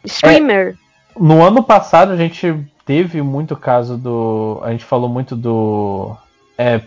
Streamer. 0.04 0.76
No 1.18 1.44
ano 1.44 1.62
passado 1.62 2.12
a 2.12 2.16
gente 2.16 2.54
teve 2.84 3.20
muito 3.22 3.56
caso 3.56 3.96
do. 3.96 4.60
A 4.62 4.70
gente 4.70 4.84
falou 4.84 5.08
muito 5.08 5.36
do. 5.36 6.16
É, 6.56 6.80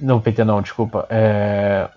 não, 0.00 0.20
PT 0.20 0.44
não, 0.44 0.62
desculpa. 0.62 1.06
É, 1.08 1.88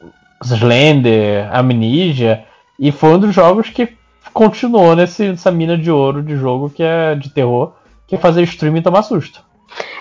Slender, 0.44 1.50
Amnesia. 1.56 2.46
E 2.80 2.92
foi 2.92 3.10
um 3.10 3.20
dos 3.20 3.36
jogos 3.36 3.70
que 3.70 3.96
continuou 4.34 4.96
nesse, 4.96 5.30
nessa 5.30 5.52
mina 5.52 5.78
de 5.78 5.92
ouro 5.92 6.24
de 6.24 6.36
jogo 6.36 6.70
que 6.70 6.82
é 6.82 7.14
de 7.16 7.30
terror, 7.30 7.74
que 8.08 8.16
é 8.16 8.18
fazer 8.18 8.44
stream 8.44 8.78
e 8.78 8.82
tomar 8.82 9.04
susto. 9.04 9.44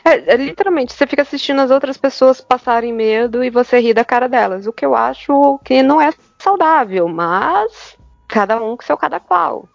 É, 0.04 0.32
é, 0.32 0.36
literalmente, 0.36 0.92
você 0.92 1.06
fica 1.06 1.22
assistindo 1.22 1.60
as 1.60 1.70
outras 1.70 1.96
pessoas 1.96 2.40
passarem 2.40 2.92
medo 2.92 3.44
e 3.44 3.50
você 3.50 3.78
ri 3.80 3.92
da 3.92 4.04
cara 4.04 4.28
delas. 4.28 4.66
O 4.66 4.72
que 4.72 4.84
eu 4.84 4.94
acho 4.94 5.60
que 5.64 5.82
não 5.82 6.00
é 6.00 6.12
saudável, 6.38 7.06
mas 7.08 7.96
cada 8.26 8.56
um 8.62 8.76
com 8.76 8.82
seu 8.82 8.96
cada 8.96 9.20
qual. 9.20 9.68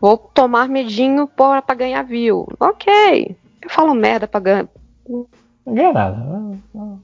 Vou 0.00 0.16
tomar 0.16 0.68
medinho 0.68 1.26
pra 1.26 1.62
pra 1.62 1.74
ganhar 1.74 2.02
view. 2.02 2.48
Ok. 2.60 3.36
Eu 3.62 3.70
falo 3.70 3.94
merda 3.94 4.26
pra 4.26 4.40
ganhar. 4.40 4.68
Não 5.08 5.74
ganha 5.74 5.92
nada. 5.92 6.26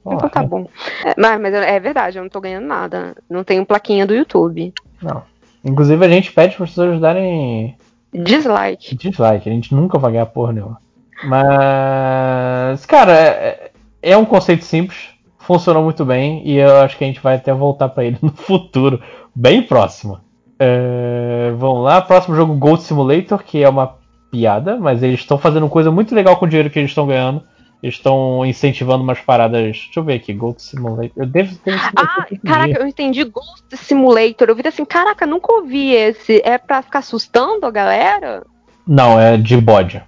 Então 0.05 0.29
tá 0.29 0.43
bom. 0.43 0.67
É, 1.03 1.13
mas, 1.17 1.41
mas 1.41 1.53
é 1.53 1.79
verdade, 1.79 2.17
eu 2.17 2.23
não 2.23 2.29
tô 2.29 2.39
ganhando 2.39 2.67
nada. 2.67 3.15
Não 3.29 3.43
tenho 3.43 3.65
plaquinha 3.65 4.05
do 4.05 4.13
YouTube. 4.13 4.73
Não. 5.01 5.23
Inclusive 5.63 6.03
a 6.05 6.09
gente 6.09 6.31
pede 6.31 6.55
para 6.55 6.63
as 6.65 6.69
pessoas 6.69 6.99
darem 6.99 7.75
Dislike. 8.13 8.95
dislike, 8.95 9.49
a 9.49 9.53
gente 9.53 9.73
nunca 9.73 9.97
vai 9.97 10.11
ganhar 10.11 10.25
porra 10.25 10.53
nenhuma. 10.53 10.81
Mas, 11.23 12.85
cara, 12.85 13.13
é, 13.13 13.71
é 14.01 14.17
um 14.17 14.25
conceito 14.25 14.65
simples, 14.65 15.09
funcionou 15.39 15.83
muito 15.83 16.03
bem 16.03 16.45
e 16.45 16.57
eu 16.57 16.77
acho 16.77 16.97
que 16.97 17.03
a 17.03 17.07
gente 17.07 17.21
vai 17.21 17.35
até 17.35 17.53
voltar 17.53 17.89
pra 17.89 18.03
ele 18.03 18.17
no 18.21 18.31
futuro, 18.31 19.01
bem 19.33 19.61
próximo. 19.61 20.19
É, 20.63 21.51
vamos 21.57 21.83
lá, 21.83 21.99
próximo 22.01 22.35
jogo 22.35 22.53
Gold 22.53 22.83
Simulator, 22.83 23.43
que 23.43 23.63
é 23.63 23.67
uma 23.67 23.95
piada, 24.29 24.77
mas 24.77 25.01
eles 25.01 25.19
estão 25.21 25.39
fazendo 25.39 25.67
coisa 25.67 25.89
muito 25.89 26.13
legal 26.13 26.37
com 26.37 26.45
o 26.45 26.47
dinheiro 26.47 26.69
que 26.69 26.77
eles 26.77 26.91
estão 26.91 27.07
ganhando. 27.07 27.41
Eles 27.81 27.95
estão 27.95 28.45
incentivando 28.45 29.03
umas 29.03 29.19
paradas. 29.19 29.59
Deixa 29.59 29.89
eu 29.99 30.03
ver 30.03 30.13
aqui, 30.13 30.31
Gold 30.33 30.61
Simulator. 30.61 31.11
Eu 31.15 31.25
devo 31.25 31.55
ter 31.57 31.73
Ah, 31.95 32.27
caraca, 32.45 32.79
eu 32.79 32.85
entendi 32.87 33.23
Ghost 33.23 33.75
Simulator. 33.75 34.49
Eu 34.49 34.55
vi 34.55 34.61
assim, 34.67 34.85
caraca, 34.85 35.25
nunca 35.25 35.51
ouvi 35.51 35.91
esse. 35.93 36.39
É 36.45 36.59
pra 36.59 36.83
ficar 36.83 36.99
assustando 36.99 37.65
a 37.65 37.71
galera? 37.71 38.45
Não, 38.85 39.19
é 39.19 39.35
de 39.35 39.57
bode. 39.57 39.99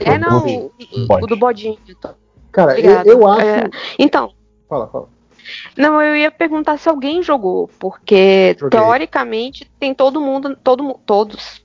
É 0.00 0.18
não, 0.18 0.44
o, 0.46 0.66
o- 0.66 1.06
Bode. 1.06 1.24
o 1.24 1.26
do 1.26 1.36
bodinho. 1.38 1.78
Cara, 2.50 2.78
eu, 2.78 3.02
eu 3.04 3.26
acho. 3.26 3.40
É, 3.46 3.70
então, 3.98 4.30
Fala, 4.68 4.88
fala. 4.88 5.08
Não, 5.76 6.00
eu 6.00 6.16
ia 6.16 6.30
perguntar 6.30 6.78
se 6.78 6.88
alguém 6.88 7.22
jogou, 7.22 7.68
porque 7.78 8.56
Joguei. 8.58 8.78
teoricamente 8.78 9.70
tem 9.78 9.94
todo 9.94 10.20
mundo, 10.20 10.56
todo 10.62 10.94
todos, 11.06 11.62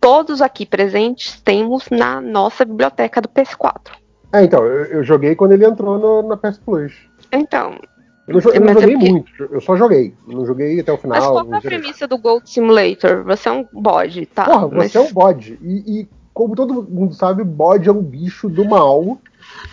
todos 0.00 0.40
aqui 0.42 0.66
presentes 0.66 1.40
temos 1.40 1.88
na 1.90 2.20
nossa 2.20 2.64
biblioteca 2.64 3.20
do 3.20 3.28
PS4. 3.28 3.92
É, 4.32 4.42
então, 4.42 4.64
eu, 4.64 4.84
eu 4.86 5.04
joguei 5.04 5.34
quando 5.34 5.52
ele 5.52 5.64
entrou 5.64 5.98
no- 5.98 6.28
na 6.28 6.36
PS 6.36 6.58
Plus. 6.58 6.92
Então, 7.32 7.78
Eu 8.26 8.40
eu 8.40 8.60
não 8.60 8.70
é 8.70 8.74
joguei 8.74 8.94
porque- 8.94 9.10
muito, 9.10 9.30
eu 9.52 9.60
só 9.60 9.76
joguei. 9.76 10.14
Não 10.26 10.44
joguei 10.44 10.80
até 10.80 10.92
o 10.92 10.96
final. 10.98 11.18
mas 11.18 11.26
qual 11.28 11.54
é 11.54 11.56
a 11.56 11.60
zerei. 11.60 11.78
premissa 11.78 12.06
do 12.08 12.18
Gold 12.18 12.48
Simulator? 12.50 13.22
Você 13.24 13.48
é 13.48 13.52
um 13.52 13.66
bode, 13.72 14.26
tá? 14.26 14.44
Porra, 14.44 14.68
mas- 14.68 14.90
você 14.92 14.98
é 14.98 15.00
um 15.02 15.12
bode. 15.12 15.58
E, 15.62 16.00
e, 16.00 16.08
como 16.32 16.56
todo 16.56 16.82
mundo 16.82 17.14
sabe, 17.14 17.44
bode 17.44 17.88
é 17.88 17.92
um 17.92 18.02
bicho 18.02 18.48
do 18.48 18.64
mal. 18.64 19.18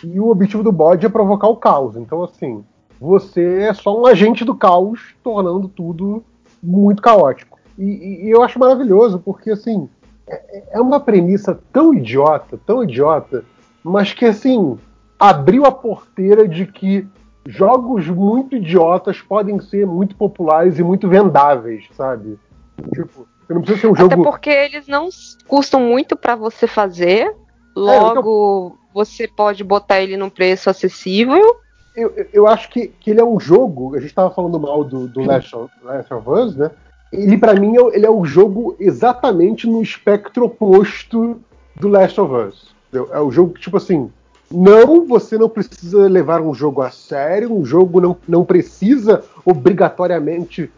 E 0.04 0.20
o 0.20 0.28
objetivo 0.30 0.62
do 0.64 0.72
bode 0.72 1.06
é 1.06 1.10
provocar 1.10 1.48
o 1.48 1.56
caos. 1.56 1.96
Então, 1.96 2.24
assim, 2.24 2.64
você 3.02 3.64
é 3.64 3.74
só 3.74 4.00
um 4.00 4.06
agente 4.06 4.46
do 4.46 4.54
caos, 4.54 5.16
tornando 5.24 5.68
tudo 5.68 6.24
muito 6.62 7.02
caótico. 7.02 7.58
E, 7.76 7.84
e- 8.28 8.30
eu 8.30 8.44
acho 8.44 8.60
maravilhoso, 8.60 9.18
porque, 9.20 9.50
assim, 9.50 9.90
é, 10.28 10.64
é 10.74 10.80
uma 10.80 11.00
premissa 11.00 11.60
tão 11.74 11.92
idiota, 11.96 12.60
tão 12.64 12.84
idiota, 12.84 13.44
mas 13.84 14.14
que, 14.14 14.26
assim, 14.26 14.78
abriu 15.20 15.66
a 15.66 15.72
porteira 15.72 16.48
de 16.48 16.68
que 16.68 17.08
jogos 17.48 18.08
muito 18.08 18.56
idiotas 18.56 19.20
podem 19.20 19.60
ser 19.60 19.88
muito 19.88 20.16
populares 20.16 20.78
e 20.78 20.84
muito 20.84 21.10
vendáveis, 21.10 21.86
sabe? 21.98 22.38
Tipo, 22.94 23.28
você 23.48 23.54
não 23.56 23.62
precisa 23.62 23.82
ser 23.82 23.88
um 23.88 23.94
Até 23.94 24.16
jogo. 24.16 24.24
porque 24.24 24.50
eles 24.52 24.88
não 24.88 25.10
custam 25.48 25.80
muito 25.82 26.16
pra 26.16 26.36
você 26.36 26.68
fazer. 26.68 27.36
Logo, 27.76 28.78
você 28.94 29.28
pode 29.28 29.64
botar 29.64 30.02
ele 30.02 30.18
num 30.18 30.30
preço 30.30 30.70
acessível. 30.70 31.56
Eu, 31.96 32.14
eu- 32.34 32.48
acho 32.48 32.70
que, 32.70 32.88
que 32.88 33.12
ele 33.12 33.20
é 33.22 33.24
um 33.26 33.40
jogo. 33.40 33.96
A 33.96 34.00
gente 34.00 34.10
estava 34.10 34.30
falando 34.34 34.60
mal 34.60 34.84
do, 34.84 35.08
do 35.08 35.22
Last, 35.22 35.56
of, 35.56 36.30
Us, 36.30 36.56
né? 36.56 36.72
Ele, 37.12 37.38
pra 37.38 37.54
mim, 37.54 37.76
é, 37.78 37.96
ele 37.96 38.06
é 38.06 38.10
o 38.10 38.24
jogo 38.26 38.76
exatamente 38.80 39.68
no 39.68 39.82
espectro 39.82 40.46
oposto 40.46 41.40
do 41.76 41.88
Last 41.90 42.20
of 42.22 42.34
Us. 42.34 42.74
entendeu? 42.90 43.14
É 43.14 43.20
o 43.20 43.30
jogo 43.32 43.54
que, 43.54 43.62
tipo 43.62 43.78
assim, 43.78 44.10
não, 44.50 45.06
você 45.06 45.38
não 45.38 45.50
precisa 45.50 46.08
levar 46.08 46.42
um 46.42 46.54
jogo 46.54 46.82
a 46.82 46.90
sério, 46.92 47.54
um 47.54 47.66
jogo 47.66 48.00
não, 48.00 48.18
não 48.28 48.44
precisa 48.46 49.24
obrigatoriamente 49.46 50.72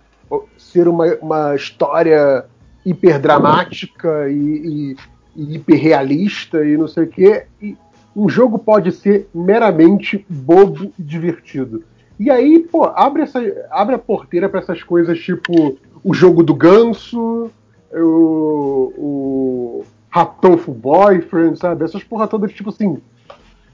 ser 0.57 0.87
uma, 0.87 1.05
uma 1.21 1.55
história 1.55 2.45
hiperdramática 2.85 4.29
e, 4.29 4.33
e, 4.35 4.95
e 5.35 5.55
hiperrealista 5.55 6.65
e 6.65 6.75
não 6.77 6.87
sei 6.87 7.03
o 7.03 7.07
quê. 7.07 7.45
E, 7.61 7.77
um 8.15 8.29
jogo 8.29 8.59
pode 8.59 8.91
ser 8.91 9.29
meramente 9.33 10.25
bobo 10.29 10.91
e 10.97 11.03
divertido. 11.03 11.83
E 12.19 12.29
aí, 12.29 12.59
pô, 12.59 12.85
abre, 12.85 13.23
essa, 13.23 13.39
abre 13.71 13.95
a 13.95 13.99
porteira 13.99 14.47
para 14.47 14.59
essas 14.59 14.83
coisas 14.83 15.19
tipo 15.19 15.77
o 16.03 16.13
jogo 16.13 16.43
do 16.43 16.53
ganso, 16.53 17.49
o, 17.91 18.93
o 18.97 19.85
Ratoful 20.09 20.75
Boyfriend, 20.75 21.57
sabe? 21.57 21.85
Essas 21.85 22.03
porra 22.03 22.27
todas, 22.27 22.51
tipo 22.51 22.69
assim, 22.69 23.01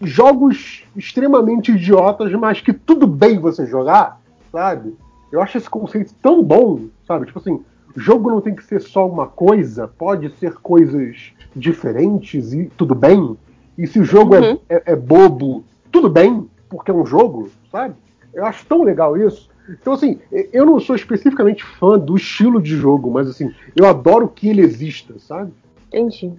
jogos 0.01 0.83
extremamente 0.95 1.71
idiotas, 1.71 2.31
mas 2.33 2.61
que 2.61 2.71
tudo 2.71 3.07
bem 3.07 3.39
você 3.39 3.65
jogar, 3.65 4.21
sabe? 4.51 4.95
Eu 5.31 5.41
acho 5.41 5.57
esse 5.57 5.69
conceito 5.69 6.13
tão 6.21 6.43
bom, 6.43 6.85
sabe? 7.05 7.25
Tipo 7.25 7.39
assim, 7.39 7.61
jogo 7.95 8.29
não 8.29 8.41
tem 8.41 8.55
que 8.55 8.63
ser 8.63 8.81
só 8.81 9.07
uma 9.07 9.27
coisa, 9.27 9.87
pode 9.87 10.31
ser 10.37 10.53
coisas 10.55 11.33
diferentes 11.55 12.53
e 12.53 12.65
tudo 12.77 12.95
bem. 12.95 13.37
E 13.81 13.87
se 13.87 13.99
o 13.99 14.03
jogo 14.03 14.35
é- 14.35 14.39
Uhum. 14.51 14.59
é, 14.69 14.83
é 14.87 14.95
bobo, 14.95 15.63
tudo 15.91 16.09
bem, 16.09 16.45
porque 16.69 16.91
é 16.91 16.93
um 16.93 17.05
jogo, 17.05 17.49
sabe? 17.71 17.95
Eu 18.33 18.45
acho 18.45 18.65
tão 18.65 18.83
legal 18.83 19.15
isso. 19.17 19.49
Então, 19.69 19.93
assim, 19.93 20.19
eu 20.51 20.65
não 20.65 20.79
sou 20.79 20.95
especificamente 20.95 21.63
fã 21.63 21.97
do 21.97 22.15
estilo 22.17 22.61
de 22.61 22.75
jogo, 22.75 23.09
mas 23.09 23.29
assim, 23.29 23.51
eu 23.75 23.85
adoro 23.87 24.27
que 24.27 24.49
ele 24.49 24.61
exista, 24.61 25.13
sabe? 25.19 25.51
Entendi. 25.87 26.33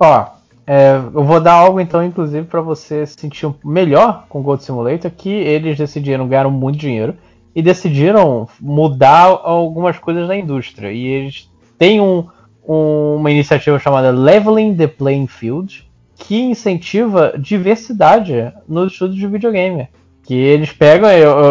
Ó, 0.00 0.26
é, 0.66 0.96
eu 1.14 1.24
vou 1.24 1.40
dar 1.40 1.52
algo 1.52 1.78
então, 1.80 2.02
inclusive, 2.04 2.46
pra 2.46 2.60
você 2.60 3.06
se 3.06 3.14
sentir 3.20 3.48
melhor 3.64 4.26
com 4.28 4.40
o 4.40 4.42
Gold 4.42 4.64
Simulator, 4.64 5.10
que 5.10 5.28
eles 5.30 5.78
decidiram 5.78 6.26
ganhar 6.28 6.48
muito 6.48 6.78
dinheiro 6.78 7.14
e 7.54 7.62
decidiram 7.62 8.48
mudar 8.60 9.26
algumas 9.44 9.98
coisas 9.98 10.26
na 10.26 10.36
indústria. 10.36 10.90
E 10.92 11.06
eles 11.06 11.50
têm 11.78 12.00
um- 12.00 12.26
um- 12.66 13.16
uma 13.16 13.30
iniciativa 13.30 13.78
chamada 13.78 14.10
Leveling 14.10 14.74
the 14.74 14.86
Playing 14.86 15.26
Field, 15.26 15.87
que 16.18 16.40
incentiva 16.40 17.32
diversidade 17.38 18.52
nos 18.68 18.92
estudos 18.92 19.16
de 19.16 19.26
videogame. 19.26 19.88
Que 20.24 20.34
eles 20.34 20.72
pegam, 20.72 21.08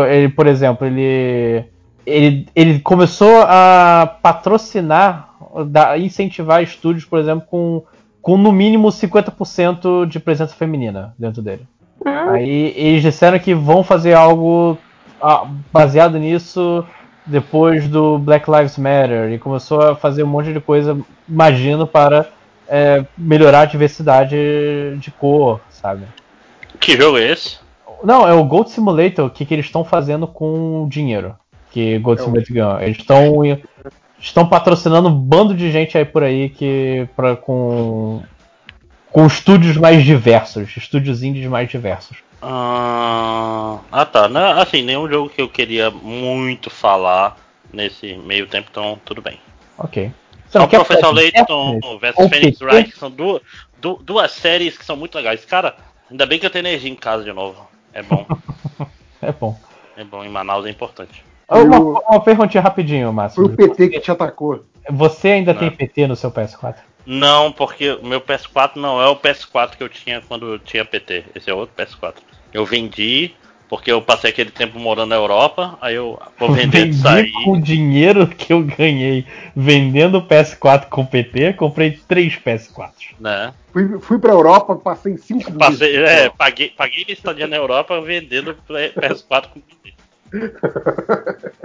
ele, 0.07 0.29
por 0.29 0.45
exemplo, 0.45 0.85
ele, 0.85 1.65
ele, 2.05 2.47
ele 2.53 2.79
começou 2.79 3.41
a 3.47 4.17
patrocinar, 4.21 5.29
incentivar 5.99 6.61
estúdios, 6.61 7.05
por 7.05 7.17
exemplo, 7.17 7.47
com, 7.49 7.81
com 8.21 8.37
no 8.37 8.51
mínimo 8.51 8.89
50% 8.89 10.05
de 10.05 10.19
presença 10.19 10.53
feminina 10.53 11.15
dentro 11.17 11.41
dele. 11.41 11.65
Ah, 12.05 12.33
Aí 12.33 12.73
eles 12.75 13.01
disseram 13.01 13.39
que 13.39 13.55
vão 13.55 13.83
fazer 13.83 14.13
algo 14.13 14.77
baseado 15.73 16.19
nisso 16.19 16.85
depois 17.25 17.87
do 17.87 18.19
Black 18.19 18.49
Lives 18.49 18.77
Matter 18.77 19.31
e 19.31 19.39
começou 19.39 19.81
a 19.81 19.95
fazer 19.95 20.23
um 20.23 20.27
monte 20.27 20.53
de 20.53 20.59
coisa, 20.59 20.97
imagino, 21.27 21.87
para 21.87 22.27
é, 22.67 23.05
melhorar 23.17 23.61
a 23.61 23.65
diversidade 23.65 24.35
de 24.97 25.11
cor, 25.11 25.61
sabe? 25.69 26.05
Que 26.79 26.97
jogo 26.97 27.17
é 27.17 27.31
esse? 27.31 27.57
Não, 28.03 28.27
é 28.27 28.33
o 28.33 28.43
Gold 28.43 28.69
Simulator, 28.69 29.25
o 29.25 29.29
que, 29.29 29.45
que 29.45 29.53
eles 29.53 29.65
estão 29.65 29.83
fazendo 29.83 30.27
com 30.27 30.83
o 30.83 30.89
dinheiro 30.89 31.35
que 31.71 31.99
Gold 31.99 32.21
É 32.21 32.23
Simulator 32.23 32.53
ganhou. 32.53 32.81
Eles 32.81 32.97
estão 32.97 33.43
estão 34.19 34.47
patrocinando 34.47 35.09
um 35.09 35.15
bando 35.15 35.53
de 35.53 35.71
gente 35.71 35.97
aí 35.97 36.05
por 36.05 36.23
aí 36.23 36.49
que 36.49 37.07
pra, 37.15 37.35
com 37.35 38.23
com 39.11 39.25
estúdios 39.25 39.77
mais 39.77 40.03
diversos, 40.03 40.75
estúdios 40.75 41.23
indies 41.23 41.47
mais 41.47 41.69
diversos. 41.69 42.17
Ah, 42.41 43.79
ah, 43.91 44.05
tá. 44.05 44.27
Não, 44.27 44.59
assim, 44.59 44.83
nenhum 44.83 45.09
jogo 45.09 45.29
que 45.29 45.41
eu 45.41 45.49
queria 45.49 45.89
muito 45.89 46.69
falar 46.69 47.37
nesse 47.73 48.15
meio 48.15 48.47
tempo, 48.47 48.67
então 48.69 48.99
tudo 49.03 49.21
bem. 49.21 49.39
Ok. 49.77 50.11
Não 50.59 50.65
o 50.65 50.69
Professor 50.69 51.11
Layton 51.13 51.79
ou 51.83 51.99
Phoenix? 52.29 52.61
Wright, 52.61 52.91
que 52.91 52.97
são 52.99 53.09
duas, 53.11 53.41
du- 53.79 53.99
duas 54.03 54.31
séries 54.31 54.77
que 54.77 54.85
são 54.85 54.95
muito 54.97 55.15
legais. 55.15 55.43
Cara, 55.45 55.75
ainda 56.09 56.25
bem 56.25 56.39
que 56.39 56.45
eu 56.45 56.49
tenho 56.49 56.63
energia 56.67 56.89
em 56.91 56.95
casa 56.95 57.23
de 57.23 57.31
novo. 57.33 57.67
É 57.93 58.01
bom. 58.03 58.25
É 59.19 59.31
bom. 59.31 59.57
é 59.97 60.03
bom, 60.03 60.23
em 60.23 60.29
Manaus 60.29 60.65
é 60.67 60.69
importante. 60.69 61.23
Uma, 61.49 61.75
Eu- 61.75 62.03
uma 62.07 62.19
perguntinha 62.19 62.61
rapidinho, 62.61 63.07
Foi 63.07 63.13
Márcio. 63.15 63.45
o 63.45 63.49
PT 63.49 63.89
que 63.89 63.99
te 63.99 64.11
atacou. 64.11 64.63
Você 64.91 65.29
ainda 65.29 65.53
Não. 65.53 65.59
tem 65.59 65.71
PT 65.71 66.05
no 66.05 66.15
seu 66.15 66.31
PS4? 66.31 66.75
Não, 67.03 67.51
porque 67.51 67.93
o 67.93 68.05
meu 68.05 68.21
PS4 68.21 68.75
não 68.75 69.01
é 69.01 69.07
o 69.07 69.15
PS4 69.15 69.75
que 69.75 69.81
eu 69.83 69.89
tinha 69.89 70.21
quando 70.21 70.53
eu 70.53 70.59
tinha 70.59 70.85
PT. 70.85 71.23
Esse 71.33 71.49
é 71.49 71.53
outro 71.53 71.73
PS4. 71.75 72.15
Eu 72.53 72.63
vendi 72.63 73.31
porque 73.69 73.91
eu 73.91 74.01
passei 74.01 74.29
aquele 74.29 74.49
tempo 74.51 74.79
morando 74.79 75.09
na 75.09 75.15
Europa, 75.15 75.77
aí 75.81 75.95
eu 75.95 76.17
vou 76.39 76.51
vender 76.51 76.85
Vendi 76.85 76.95
isso 76.97 77.07
aí. 77.07 77.31
com 77.31 77.51
o 77.51 77.61
dinheiro 77.61 78.27
que 78.27 78.53
eu 78.53 78.63
ganhei 78.63 79.25
vendendo 79.55 80.19
o 80.19 80.25
PS4 80.25 80.85
com 80.85 81.05
PT, 81.05 81.53
comprei 81.53 81.99
três 82.07 82.35
PS4. 82.35 82.91
Né? 83.19 83.53
Fui, 83.73 83.99
fui 83.99 84.19
pra 84.19 84.31
Europa, 84.31 84.75
passei 84.75 85.17
cinco 85.17 85.51
Passei, 85.53 85.97
meses. 85.97 86.09
é, 86.09 86.29
paguei, 86.29 86.69
paguei 86.69 87.03
minha 87.03 87.13
estadia 87.13 87.47
na 87.47 87.57
Europa 87.57 87.99
vendendo 87.99 88.55
PS4 88.69 89.47
com 89.53 89.59
PT. 89.59 89.93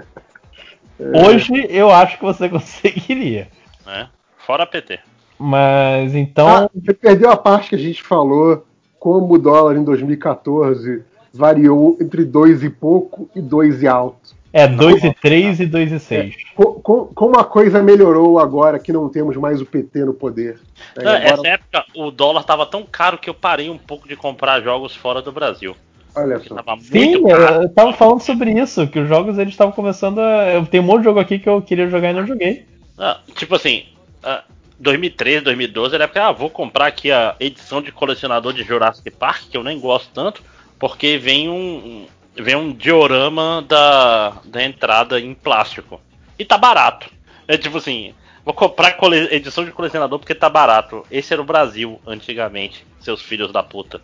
Hoje 0.99 1.67
eu 1.69 1.91
acho 1.91 2.19
que 2.19 2.25
você 2.25 2.49
conseguiria. 2.51 3.49
Né? 3.87 4.09
Fora 4.39 4.67
PT. 4.67 4.99
Mas 5.39 6.15
então. 6.15 6.49
Ah, 6.49 6.71
você 6.75 6.95
perdeu 6.95 7.31
a 7.31 7.37
parte 7.37 7.71
que 7.71 7.75
a 7.75 7.79
gente 7.79 8.03
falou 8.03 8.67
como 8.99 9.35
o 9.35 9.39
dólar 9.39 9.77
em 9.77 9.83
2014 9.85 11.05
variou 11.33 11.97
entre 12.01 12.25
2 12.25 12.63
e 12.63 12.71
pouco 12.71 13.29
e 13.35 13.41
2 13.41 13.83
e 13.83 13.89
alto. 13.89 14.41
É 14.53 14.69
2 14.69 15.03
e 15.03 15.15
3 15.15 15.61
e 15.61 15.67
2 15.67 15.93
e 15.93 15.99
6. 15.99 16.35
Co- 16.55 16.75
co- 16.75 17.11
Como 17.15 17.39
a 17.39 17.45
coisa 17.45 17.83
melhorou 17.83 18.39
agora 18.39 18.79
que 18.79 18.93
não 18.93 19.09
temos 19.09 19.35
mais 19.39 19.63
o 19.63 19.67
PT 19.67 20.05
no 20.05 20.13
poder. 20.13 20.61
né? 20.97 21.03
Não, 21.05 21.11
Agora- 21.13 21.25
Essa 21.29 21.49
época 21.49 21.85
o 21.97 22.11
dólar 22.11 22.45
tava 22.45 22.67
tão 22.67 22.83
caro 22.85 23.17
que 23.17 23.31
eu 23.31 23.35
parei 23.35 23.71
um 23.71 23.79
pouco 23.79 24.07
de 24.07 24.15
comprar 24.15 24.61
jogos 24.61 24.95
fora 24.95 25.23
do 25.23 25.33
Brasil. 25.33 25.75
Olha 26.15 26.39
só. 26.41 26.55
Sim, 26.83 27.23
caro. 27.27 27.63
eu 27.63 27.69
tava 27.71 27.95
falando 27.95 28.21
sobre 28.21 28.51
isso, 28.53 28.87
que 28.87 28.99
os 28.99 29.09
jogos 29.09 29.39
eles 29.39 29.55
estavam 29.55 29.73
começando 29.73 30.19
a. 30.19 30.53
Eu 30.53 30.67
tenho 30.67 30.83
um 30.83 30.87
monte 30.87 30.99
de 30.99 31.05
jogo 31.05 31.21
aqui 31.21 31.39
que 31.39 31.49
eu 31.49 31.63
queria 31.63 31.89
jogar 31.89 32.11
e 32.11 32.13
não 32.13 32.27
joguei. 32.27 32.67
Ah, 32.99 33.21
tipo 33.35 33.55
assim, 33.55 33.85
ah, 34.23 34.45
2013, 34.79 35.41
2012 35.45 35.95
era 35.95 36.05
época, 36.05 36.27
ah, 36.27 36.33
vou 36.33 36.51
comprar 36.51 36.89
aqui 36.89 37.11
a 37.11 37.35
edição 37.41 37.81
de 37.81 37.91
colecionador 37.91 38.53
de 38.53 38.63
Jurassic 38.63 39.11
Park, 39.13 39.45
que 39.51 39.57
eu 39.57 39.65
nem 39.65 39.81
gosto 39.81 40.11
tanto, 40.13 40.43
porque 40.83 41.17
vem 41.17 41.49
um, 41.49 42.07
vem 42.35 42.57
um 42.57 42.73
diorama 42.73 43.65
da, 43.69 44.33
da 44.45 44.65
entrada 44.65 45.21
em 45.21 45.33
plástico. 45.33 46.01
E 46.37 46.45
tá 46.45 46.59
barato. 46.59 47.09
É 47.47 47.57
tipo 47.57 47.79
assim, 47.79 48.13
vou 48.45 48.53
comprar 48.53 48.99
edição 49.31 49.65
de 49.65 49.71
colecionador 49.71 50.19
porque 50.19 50.35
tá 50.35 50.51
barato. 50.51 51.05
Esse 51.09 51.33
era 51.33 51.41
o 51.41 51.45
Brasil 51.45 52.01
antigamente, 52.05 52.85
seus 52.99 53.23
filhos 53.23 53.53
da 53.53 53.63
puta. 53.63 54.01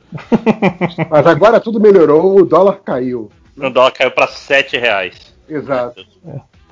Mas 1.10 1.26
agora 1.26 1.58
tudo 1.58 1.81
melhorou, 1.81 2.36
o 2.39 2.44
dólar 2.47 2.76
caiu. 2.84 3.28
O 3.57 3.68
dólar 3.70 3.90
caiu 3.90 4.12
pra 4.12 4.28
7 4.28 4.76
reais. 4.78 5.34
Exato. 5.48 6.07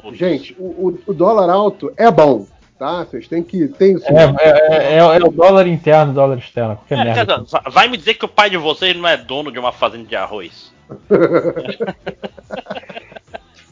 Putz. 0.00 0.16
Gente, 0.16 0.54
o- 0.56 1.00
o 1.04 1.12
dólar 1.12 1.50
alto 1.50 1.92
é 1.96 2.08
bom, 2.12 2.46
tá? 2.78 3.04
Vocês 3.04 3.26
têm 3.28 3.42
que. 3.42 3.68
Tem, 3.68 3.94
isso. 3.94 4.04
É, 4.06 4.24
é, 4.40 4.94
é- 4.94 4.98
é 4.98 5.24
o 5.24 5.30
dólar 5.30 5.66
interno, 5.66 6.12
dólar 6.12 6.38
externo, 6.38 6.78
É, 6.90 6.96
merda. 6.96 7.44
vai 7.70 7.88
me 7.88 7.96
dizer 7.96 8.14
que 8.14 8.24
o 8.24 8.28
pai 8.28 8.50
de 8.50 8.56
vocês 8.56 8.96
não 8.96 9.08
é 9.08 9.16
dono 9.16 9.50
de 9.52 9.58
uma 9.58 9.72
fazenda 9.72 10.04
de 10.04 10.16
arroz. 10.16 10.72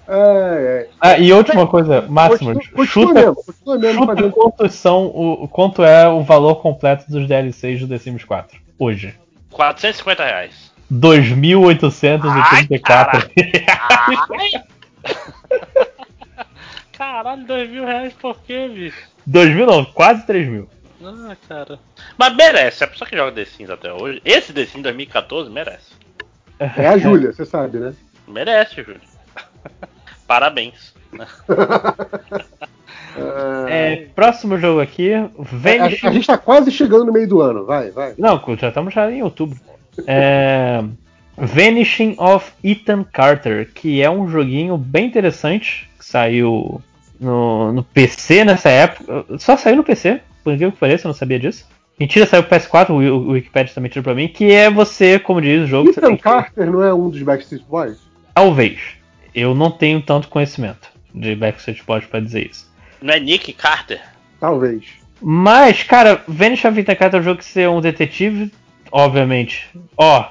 É, 0.06 0.86
é. 0.86 0.88
Ah, 1.00 1.18
e 1.18 1.32
última 1.32 1.66
coisa, 1.66 2.02
Máximo, 2.02 2.52
Continua, 2.52 2.86
chuta, 2.86 3.14
mesmo, 3.14 3.36
continua 3.36 3.78
mesmo 3.78 4.00
chuta 4.02 4.14
fazendo. 4.16 4.32
quantos 4.34 4.74
são 4.74 5.06
o, 5.06 5.48
quanto 5.48 5.82
é 5.82 6.06
o 6.06 6.22
valor 6.22 6.56
completo 6.56 7.10
dos 7.10 7.26
DLCs 7.26 7.80
do 7.80 7.88
The 7.88 7.96
Sims 7.96 8.22
4 8.22 8.58
hoje. 8.78 9.14
450 9.50 10.22
reais. 10.22 10.70
2.834 10.92 13.30
Caralho, 16.96 17.44
2 17.44 17.70
mil 17.70 17.84
reais 17.84 18.12
por 18.14 18.38
quê, 18.40 18.68
bicho? 18.68 19.08
2 19.26 19.54
não, 19.66 19.84
quase 19.84 20.26
3 20.26 20.48
mil. 20.48 20.68
Ah, 21.02 21.36
cara. 21.48 21.78
Mas 22.16 22.36
merece, 22.36 22.84
a 22.84 22.86
pessoa 22.86 23.08
que 23.08 23.16
joga 23.16 23.32
The 23.32 23.44
Sims 23.44 23.70
até 23.70 23.92
hoje. 23.92 24.22
Esse 24.24 24.52
The 24.52 24.64
Sims 24.64 24.82
2014 24.82 25.50
merece. 25.50 25.92
É 26.58 26.88
a 26.88 26.96
Júlia, 26.96 27.32
você 27.32 27.44
sabe, 27.44 27.78
né? 27.78 27.94
Merece, 28.26 28.82
Júlio. 28.82 29.00
Parabéns. 30.26 30.94
É, 33.68 34.08
próximo 34.14 34.58
jogo 34.58 34.80
aqui, 34.80 35.14
a, 35.14 35.30
Vanishing 35.38 36.06
a 36.06 36.10
gente 36.10 36.26
tá 36.26 36.36
quase 36.36 36.70
chegando 36.72 37.04
no 37.04 37.12
meio 37.12 37.28
do 37.28 37.40
ano, 37.40 37.64
vai, 37.64 37.90
vai. 37.90 38.14
Não, 38.18 38.42
já 38.58 38.68
estamos 38.68 38.92
já 38.92 39.08
em 39.10 39.22
outubro. 39.22 39.56
É, 40.04 40.82
Vanishing 41.36 42.14
of 42.18 42.52
Ethan 42.62 43.04
Carter, 43.04 43.68
que 43.74 44.00
é 44.02 44.10
um 44.10 44.28
joguinho 44.28 44.76
bem 44.76 45.06
interessante, 45.06 45.88
que 45.98 46.04
saiu 46.04 46.80
no, 47.20 47.72
no 47.72 47.82
PC 47.82 48.44
nessa 48.44 48.68
época. 48.68 49.24
Só 49.38 49.56
saiu 49.56 49.76
no 49.76 49.84
PC, 49.84 50.20
por 50.42 50.52
incrível 50.52 50.72
que 50.72 50.78
pareça, 50.78 51.06
eu 51.06 51.10
não 51.10 51.14
sabia 51.14 51.38
disso. 51.38 51.66
Mentira, 51.98 52.26
saiu 52.26 52.42
pro 52.42 52.58
PS4, 52.58 52.90
o, 52.90 52.94
o 52.94 53.30
Wikipedia 53.32 53.74
também 53.74 53.88
tirou 53.90 54.02
pra 54.04 54.14
mim, 54.14 54.26
que 54.28 54.50
é 54.52 54.68
você, 54.70 55.18
como 55.18 55.40
diz 55.40 55.62
o 55.62 55.66
jogo, 55.66 55.90
Ethan 55.90 56.16
que- 56.16 56.22
Carter 56.22 56.70
não 56.70 56.82
é 56.82 56.92
um 56.92 57.08
dos 57.08 57.22
Backstreet 57.22 57.62
Boys? 57.68 57.98
Talvez. 58.34 58.80
Eu 59.34 59.54
não 59.54 59.70
tenho 59.70 60.00
tanto 60.00 60.28
conhecimento 60.28 60.88
de 61.14 61.34
Backstreet 61.36 61.82
Boys 61.86 62.04
pra 62.04 62.20
dizer 62.20 62.48
isso. 62.50 62.72
Não 63.00 63.14
é 63.14 63.20
Nick 63.20 63.52
Carter? 63.52 64.00
Talvez. 64.40 64.84
Mas, 65.20 65.82
cara, 65.84 66.22
Vanish 66.26 66.64
of 66.64 66.78
Ethan 66.78 66.94
Carter 66.96 67.18
é 67.18 67.20
um 67.20 67.24
jogo 67.24 67.38
que 67.38 67.44
você 67.44 67.62
é 67.62 67.68
um 67.70 67.80
detetive, 67.80 68.52
obviamente, 68.90 69.68
ó, 69.96 70.26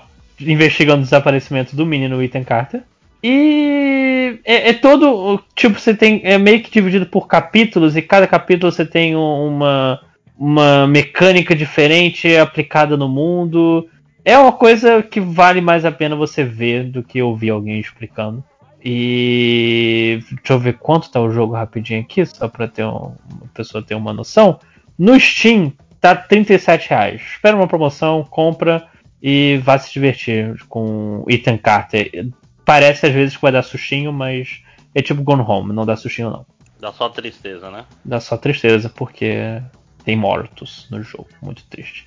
investigando 0.48 1.02
o 1.02 1.04
desaparecimento 1.04 1.76
do 1.76 1.86
menino 1.86 2.22
Ethan 2.22 2.44
Carter. 2.44 2.82
E 3.24 4.40
é, 4.44 4.70
é 4.70 4.74
todo, 4.74 5.42
tipo, 5.56 5.80
você 5.80 5.94
tem, 5.96 6.22
é 6.24 6.38
meio 6.38 6.62
que 6.62 6.70
dividido 6.72 7.06
por 7.06 7.28
capítulos, 7.28 7.96
e 7.96 8.02
cada 8.02 8.28
capítulo 8.28 8.72
você 8.72 8.86
tem 8.86 9.16
um- 9.16 9.48
uma, 9.48 10.02
uma 10.38 10.88
mecânica 10.88 11.56
diferente 11.56 12.36
aplicada 12.36 12.98
no 12.98 13.08
mundo. 13.08 13.88
É 14.26 14.38
uma 14.38 14.52
coisa 14.52 15.02
que 15.02 15.20
vale 15.22 15.62
mais 15.62 15.86
a 15.86 15.92
pena 15.92 16.16
você 16.16 16.44
ver 16.44 16.84
do 16.86 17.02
que 17.04 17.22
ouvir 17.22 17.50
alguém 17.50 17.80
explicando. 17.80 18.44
E 18.86 20.20
deixa 20.32 20.54
eu 20.54 20.60
ver 20.60 20.74
quanto 20.78 21.10
tá 21.10 21.22
o 21.22 21.32
jogo 21.32 21.54
rapidinho 21.54 22.02
aqui, 22.02 22.26
só 22.26 22.50
pra 22.50 22.68
ter 22.68 22.84
um, 22.84 23.14
uma 23.30 23.48
pessoa 23.54 23.82
ter 23.84 23.96
uma 23.96 24.12
noção. 24.12 24.60
No 25.00 25.18
Steam 25.18 25.72
tá 26.02 26.14
37 26.14 26.90
reais. 26.90 27.22
Espera 27.22 27.56
uma 27.56 27.68
promoção, 27.68 28.28
compra 28.30 28.86
e 29.24 29.58
vá 29.64 29.80
se 29.80 29.94
divertir 29.94 30.54
com 30.68 31.24
Ethan 31.30 31.58
Carter. 31.58 32.28
Parece 32.66 33.06
às 33.06 33.14
vezes 33.14 33.36
que 33.38 33.42
vai 33.42 33.54
dar 33.54 33.64
sustinho, 33.64 34.12
mas 34.12 34.62
é 34.94 35.02
tipo 35.02 35.24
Gone 35.24 35.42
Home, 35.42 35.72
não 35.74 35.86
dá 35.86 35.96
sustinho 35.96 36.30
não. 36.30 36.46
Dá 36.78 36.92
só 36.92 37.08
tristeza, 37.08 37.72
né? 37.72 37.86
Dá 38.04 38.20
só 38.20 38.36
tristeza 38.36 38.90
porque 38.90 39.62
tem 40.04 40.18
mortos 40.18 40.86
no 40.92 41.02
jogo, 41.02 41.30
muito 41.42 41.64
triste. 41.70 42.06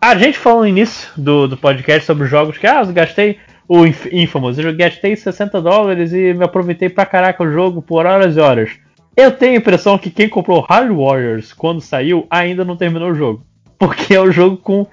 A 0.00 0.16
gente 0.16 0.38
falou 0.38 0.60
no 0.60 0.68
início 0.68 1.10
do, 1.16 1.48
do 1.48 1.56
podcast 1.56 2.06
sobre 2.06 2.28
jogos 2.28 2.56
que, 2.56 2.66
ah, 2.66 2.82
eu 2.82 2.92
gastei 2.92 3.38
o 3.66 3.84
Inf- 3.84 4.06
Infamous, 4.12 4.56
eu 4.58 4.76
gastei 4.76 5.16
60 5.16 5.60
dólares 5.60 6.12
e 6.12 6.32
me 6.32 6.44
aproveitei 6.44 6.88
pra 6.88 7.04
caraca 7.04 7.42
o 7.42 7.50
jogo 7.50 7.82
por 7.82 8.06
horas 8.06 8.36
e 8.36 8.40
horas. 8.40 8.70
Eu 9.16 9.32
tenho 9.32 9.54
a 9.54 9.56
impressão 9.56 9.98
que 9.98 10.10
quem 10.10 10.28
comprou 10.28 10.60
Hard 10.60 10.92
Warriors 10.92 11.52
quando 11.52 11.80
saiu 11.80 12.26
ainda 12.30 12.64
não 12.64 12.76
terminou 12.76 13.10
o 13.10 13.14
jogo. 13.14 13.44
Porque 13.78 14.14
é 14.14 14.20
um 14.20 14.30
jogo 14.30 14.58
com 14.58 14.86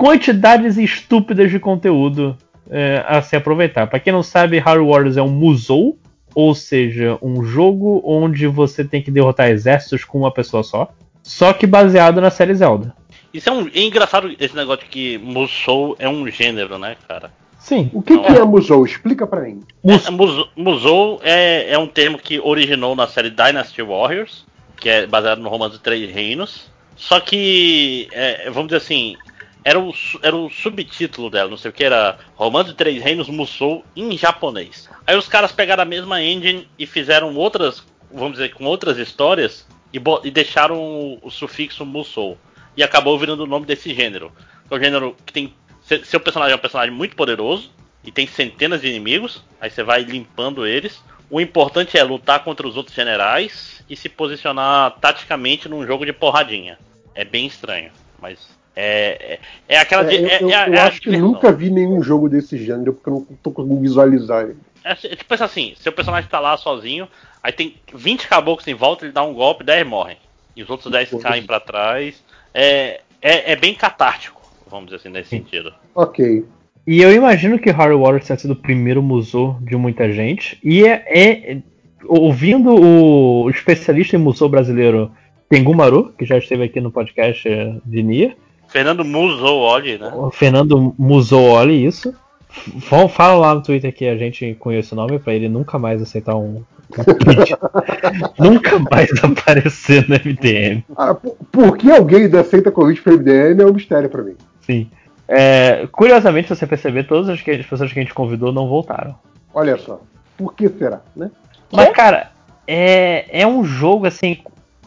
quantidades 0.00 0.78
estúpidas 0.78 1.50
de 1.50 1.58
conteúdo 1.58 2.34
é, 2.70 3.04
a 3.06 3.20
se 3.20 3.36
aproveitar. 3.36 3.86
Pra 3.86 4.00
quem 4.00 4.10
não 4.10 4.22
sabe, 4.22 4.58
Hard 4.58 4.82
Warriors 4.82 5.18
é 5.18 5.22
um 5.22 5.28
musou, 5.28 5.98
ou 6.34 6.54
seja, 6.54 7.18
um 7.20 7.44
jogo 7.44 8.00
onde 8.02 8.46
você 8.46 8.82
tem 8.82 9.02
que 9.02 9.10
derrotar 9.10 9.50
exércitos 9.50 10.02
com 10.02 10.20
uma 10.20 10.32
pessoa 10.32 10.62
só. 10.62 10.88
Só 11.22 11.52
que 11.52 11.66
baseado 11.66 12.18
na 12.18 12.30
série 12.30 12.54
Zelda. 12.54 12.94
Isso 13.34 13.50
é, 13.50 13.52
um, 13.52 13.68
é 13.68 13.82
engraçado 13.82 14.34
esse 14.40 14.56
negócio 14.56 14.84
de 14.84 14.90
que 14.90 15.18
Musou 15.18 15.94
é 15.98 16.08
um 16.08 16.26
gênero, 16.28 16.78
né, 16.78 16.96
cara? 17.06 17.30
Sim. 17.58 17.90
O 17.92 18.00
que, 18.00 18.16
que 18.16 18.32
é 18.32 18.42
Musou? 18.42 18.86
Explica 18.86 19.26
pra 19.26 19.42
mim. 19.42 19.60
É, 19.84 20.10
Musou, 20.10 20.48
Musou 20.56 21.20
é, 21.22 21.72
é 21.72 21.78
um 21.78 21.86
termo 21.86 22.16
que 22.16 22.40
originou 22.40 22.96
na 22.96 23.06
série 23.06 23.28
Dynasty 23.28 23.82
Warriors, 23.82 24.46
que 24.78 24.88
é 24.88 25.06
baseado 25.06 25.42
no 25.42 25.50
romance 25.50 25.78
Três 25.78 26.10
Reinos. 26.10 26.70
Só 26.96 27.20
que, 27.20 28.08
é, 28.12 28.50
vamos 28.50 28.68
dizer 28.68 28.78
assim, 28.78 29.16
era 29.64 29.78
o, 29.78 29.92
era 30.22 30.34
o 30.34 30.48
subtítulo 30.50 31.28
dela, 31.30 31.50
não 31.50 31.56
sei 31.56 31.70
o 31.70 31.74
que, 31.74 31.84
era 31.84 32.18
Romance 32.34 32.70
de 32.70 32.76
Três 32.76 33.02
Reinos 33.02 33.28
Musou 33.28 33.84
em 33.94 34.16
japonês. 34.16 34.88
Aí 35.06 35.16
os 35.16 35.28
caras 35.28 35.52
pegaram 35.52 35.82
a 35.82 35.86
mesma 35.86 36.22
engine 36.22 36.68
e 36.78 36.86
fizeram 36.86 37.34
outras, 37.36 37.84
vamos 38.12 38.32
dizer, 38.32 38.54
com 38.54 38.64
outras 38.64 38.96
histórias 38.98 39.66
e, 39.92 40.00
e 40.24 40.30
deixaram 40.30 40.78
o, 40.80 41.18
o 41.22 41.30
sufixo 41.30 41.84
Musou. 41.84 42.38
E 42.76 42.82
acabou 42.82 43.18
virando 43.18 43.42
o 43.44 43.46
nome 43.46 43.66
desse 43.66 43.92
gênero. 43.94 44.32
É 44.70 44.74
um 44.74 44.78
gênero 44.78 45.16
que 45.26 45.32
tem. 45.32 45.52
se- 45.82 46.04
Seu 46.04 46.20
personagem 46.20 46.52
é 46.52 46.56
um 46.56 46.60
personagem 46.60 46.94
muito 46.94 47.16
poderoso 47.16 47.70
e 48.04 48.10
tem 48.12 48.26
centenas 48.26 48.80
de 48.80 48.88
inimigos. 48.88 49.42
Aí 49.60 49.68
você 49.68 49.82
vai 49.82 50.02
limpando 50.02 50.66
eles. 50.66 51.02
O 51.28 51.40
importante 51.40 51.98
é 51.98 52.02
lutar 52.02 52.42
contra 52.44 52.66
os 52.66 52.76
outros 52.76 52.94
generais 52.94 53.84
e 53.90 53.96
se 53.96 54.08
posicionar 54.08 54.92
taticamente 55.00 55.68
num 55.68 55.84
jogo 55.86 56.06
de 56.06 56.12
porradinha. 56.12 56.78
É 57.14 57.24
bem 57.24 57.46
estranho, 57.46 57.90
mas 58.20 58.38
é, 58.76 59.34
é, 59.68 59.74
é 59.74 59.78
aquela. 59.78 60.02
É, 60.04 60.06
de- 60.08 60.16
eu 60.16 60.28
é- 60.28 60.42
eu- 60.42 60.50
é 60.50 60.68
eu 60.68 60.74
é 60.74 60.80
acho 60.80 61.00
que 61.00 61.16
nunca 61.16 61.52
vi 61.52 61.70
nenhum 61.70 62.02
jogo 62.02 62.28
desse 62.28 62.56
gênero, 62.58 62.92
porque 62.94 63.08
eu 63.08 63.14
não 63.14 63.36
tô 63.42 63.50
conseguindo 63.50 63.80
visualizar 63.80 64.44
ele. 64.44 64.56
É, 64.82 64.94
tipo 64.94 65.24
pensa 65.26 65.44
assim, 65.44 65.74
seu 65.76 65.92
personagem 65.92 66.30
tá 66.30 66.40
lá 66.40 66.56
sozinho, 66.56 67.06
aí 67.42 67.52
tem 67.52 67.74
20 67.92 68.26
caboclos 68.28 68.66
em 68.66 68.74
volta, 68.74 69.04
ele 69.04 69.12
dá 69.12 69.22
um 69.22 69.34
golpe, 69.34 69.62
10 69.64 69.86
morrem. 69.86 70.16
E 70.56 70.62
os 70.62 70.70
outros 70.70 70.90
10 70.90 71.10
caem 71.22 71.42
pra 71.42 71.60
trás. 71.60 72.22
É, 72.52 73.00
é, 73.20 73.52
é 73.52 73.56
bem 73.56 73.74
catártico, 73.74 74.40
vamos 74.68 74.86
dizer 74.86 74.96
assim, 74.96 75.08
nesse 75.10 75.30
sentido. 75.30 75.72
Ok. 75.94 76.44
E 76.86 77.02
eu 77.02 77.12
imagino 77.12 77.58
que 77.58 77.70
Harry 77.70 77.94
Warriors 77.94 78.26
tenha 78.26 78.38
sido 78.38 78.52
o 78.52 78.56
primeiro 78.56 79.02
musou 79.02 79.58
de 79.60 79.76
muita 79.76 80.10
gente. 80.10 80.58
E 80.64 80.84
é, 80.86 81.04
é- 81.06 81.58
ouvindo 82.06 82.74
o 82.74 83.50
especialista 83.50 84.16
em 84.16 84.18
musou 84.18 84.48
brasileiro 84.48 85.12
Tengu 85.48 85.74
Maru, 85.74 86.12
que 86.18 86.24
já 86.24 86.38
esteve 86.38 86.64
aqui 86.64 86.80
no 86.80 86.90
podcast 86.90 87.46
eh, 87.48 87.74
de 87.84 88.02
Nia, 88.02 88.36
Fernando 88.70 89.04
Musou, 89.04 89.78
né? 89.80 90.12
o 90.14 90.30
Fernando 90.30 90.94
Musooli, 90.98 91.84
isso. 91.84 92.14
F- 92.50 93.08
Fala 93.08 93.34
lá 93.38 93.54
no 93.54 93.62
Twitter 93.62 93.94
que 93.94 94.06
a 94.06 94.16
gente 94.16 94.54
conhece 94.58 94.92
o 94.92 94.96
nome 94.96 95.18
pra 95.18 95.34
ele 95.34 95.48
nunca 95.48 95.78
mais 95.78 96.00
aceitar 96.02 96.36
um. 96.36 96.62
um 96.98 97.04
pedido. 97.24 97.58
nunca 98.38 98.78
mais 98.90 99.10
aparecer 99.22 100.08
no 100.08 100.14
MDM. 100.16 100.82
Ah, 100.96 101.14
por, 101.14 101.36
por 101.50 101.76
que 101.76 101.90
alguém 101.90 102.22
ainda 102.22 102.40
aceita 102.40 102.70
convite 102.72 103.02
pro 103.02 103.16
MDM 103.16 103.60
é 103.62 103.66
um 103.66 103.72
mistério 103.72 104.08
pra 104.10 104.22
mim. 104.22 104.34
Sim. 104.62 104.90
É, 105.28 105.86
curiosamente, 105.92 106.48
se 106.48 106.56
você 106.56 106.66
perceber, 106.66 107.04
todas 107.04 107.28
as, 107.28 107.40
que- 107.40 107.50
as 107.52 107.64
pessoas 107.66 107.92
que 107.92 107.98
a 108.00 108.02
gente 108.02 108.14
convidou 108.14 108.52
não 108.52 108.68
voltaram. 108.68 109.14
Olha 109.54 109.76
só. 109.76 110.00
Por 110.36 110.54
que 110.54 110.68
será, 110.68 111.00
né? 111.14 111.30
Mas, 111.72 111.90
cara, 111.92 112.32
é, 112.66 113.26
é 113.42 113.46
um 113.46 113.62
jogo 113.64 114.06
assim, 114.06 114.38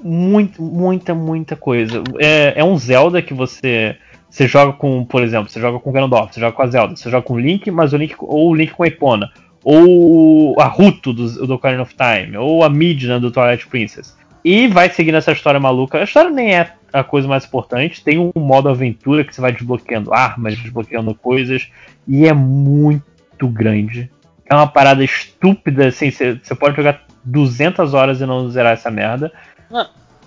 muito, 0.03 0.61
muita, 0.61 1.15
muita 1.15 1.55
coisa. 1.55 2.03
É, 2.19 2.53
é 2.57 2.63
um 2.63 2.77
Zelda 2.77 3.21
que 3.21 3.33
você. 3.33 3.95
Você 4.29 4.47
joga 4.47 4.73
com, 4.73 5.05
por 5.05 5.21
exemplo, 5.21 5.47
você 5.47 5.59
joga 5.59 5.79
com 5.79 5.91
o 5.91 5.93
Ganondorf, 5.93 6.33
você 6.33 6.39
joga 6.39 6.55
com 6.55 6.63
a 6.63 6.67
Zelda, 6.67 6.95
você 6.95 7.07
joga 7.07 7.23
com 7.23 7.35
o 7.35 7.39
Link, 7.39 7.69
mas 7.69 7.93
o 7.93 7.97
Link, 7.97 8.15
ou 8.17 8.49
o 8.49 8.55
Link 8.55 8.71
com 8.71 8.81
a 8.81 8.87
Epona, 8.87 9.31
ou 9.63 10.59
a 10.59 10.65
Ruto 10.65 11.13
do, 11.13 11.45
do 11.45 11.53
Ocarina 11.53 11.83
of 11.83 11.93
Time, 11.93 12.35
ou 12.37 12.63
a 12.63 12.69
Midna 12.69 13.19
do 13.19 13.29
Twilight 13.29 13.67
Princess. 13.67 14.17
E 14.43 14.67
vai 14.67 14.89
seguindo 14.89 15.15
essa 15.15 15.31
história 15.31 15.59
maluca. 15.59 15.99
A 15.99 16.03
história 16.03 16.31
nem 16.31 16.55
é 16.55 16.73
a 16.91 17.03
coisa 17.03 17.27
mais 17.27 17.45
importante, 17.45 18.03
tem 18.03 18.17
um 18.17 18.31
modo 18.35 18.69
aventura 18.69 19.23
que 19.23 19.33
você 19.33 19.39
vai 19.39 19.51
desbloqueando 19.51 20.11
armas, 20.11 20.57
desbloqueando 20.57 21.13
coisas, 21.13 21.69
e 22.07 22.27
é 22.27 22.33
muito 22.33 23.47
grande. 23.47 24.11
É 24.49 24.55
uma 24.55 24.67
parada 24.67 25.03
estúpida, 25.03 25.87
assim, 25.87 26.09
você 26.09 26.39
você 26.41 26.55
pode 26.55 26.75
jogar 26.75 27.03
200 27.23 27.93
horas 27.93 28.21
e 28.21 28.25
não 28.25 28.49
zerar 28.49 28.73
essa 28.73 28.91
merda. 28.91 29.31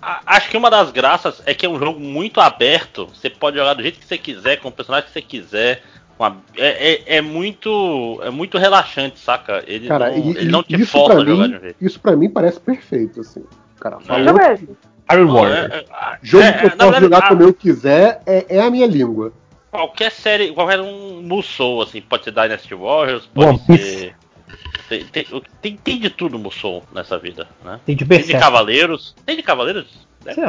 A- 0.02 0.20
Acho 0.26 0.50
que 0.50 0.57
uma 0.57 0.70
das 0.70 0.91
graças 0.91 1.42
é 1.47 1.55
que 1.55 1.65
é 1.65 1.68
um 1.68 1.78
jogo 1.78 1.99
muito 1.99 2.41
aberto. 2.41 3.07
Você 3.07 3.31
pode 3.31 3.57
jogar 3.57 3.75
do 3.75 3.83
jeito 3.83 3.99
que 3.99 4.07
você 4.07 4.18
quiser, 4.18 4.57
com 4.57 4.68
o 4.68 4.73
personagem 4.73 5.07
que 5.07 5.12
você 5.12 5.23
quiser. 5.23 5.83
com 6.18 6.25
a- 6.25 6.34
é, 6.57 6.92
é- 6.94 7.16
é 7.16 7.20
muito 7.20 8.18
é 8.23 8.31
muito 8.31 8.57
relaxante, 8.57 9.18
saca? 9.18 9.62
Ele 9.66 9.86
Cara, 9.86 10.10
não, 10.10 10.16
e- 10.16 10.31
ele 10.31 10.50
não 10.50 10.62
te 10.62 10.83
força 10.86 11.18
a 11.18 11.25
jogar 11.25 11.42
mim, 11.44 11.50
de 11.50 11.57
um 11.57 11.60
jeito. 11.60 11.76
Isso 11.78 12.00
pra 12.00 12.16
mim 12.16 12.31
parece 12.31 12.58
perfeito, 12.58 13.20
assim. 13.20 13.44
Cara, 13.78 14.00
falou 14.00 14.34
ver. 14.34 14.66
Iron 15.12 15.31
Warrior. 15.33 15.70
é- 15.70 15.76
é- 15.78 15.84
Jogo 16.23 16.44
é- 16.44 16.52
que 16.52 16.65
eu 16.65 16.70
posso 16.70 16.78
verdade, 16.78 17.05
jogar 17.05 17.18
a- 17.18 17.28
como 17.28 17.42
eu 17.42 17.52
quiser 17.52 18.23
é, 18.26 18.47
é 18.49 18.60
a 18.62 18.70
minha 18.70 18.86
língua. 18.86 19.31
Qualquer 19.70 20.10
série, 20.10 20.52
qualquer 20.52 20.81
um 20.81 21.20
Musou, 21.20 21.83
assim, 21.83 22.00
pode 22.00 22.25
ser 22.25 22.31
Dynasty 22.31 22.75
Warriors, 22.75 23.26
pode 23.26 23.58
Piece. 23.66 23.99
ser. 23.99 24.16
Tem, 24.89 25.05
tem, 25.05 25.27
tem, 25.61 25.77
tem 25.77 25.99
de 26.01 26.11
tudo 26.11 26.39
Musou 26.39 26.83
nessa 26.95 27.19
vida, 27.19 27.49
né? 27.65 27.81
Tem 27.85 27.95
de 27.97 28.05
Tem 28.05 28.19
de 28.19 28.25
Berserk. 28.25 28.41
Cavaleiros. 28.41 29.15
Tem 29.25 29.37
de 29.37 29.43
Cavaleiros? 29.43 30.07
Deve. 30.25 30.41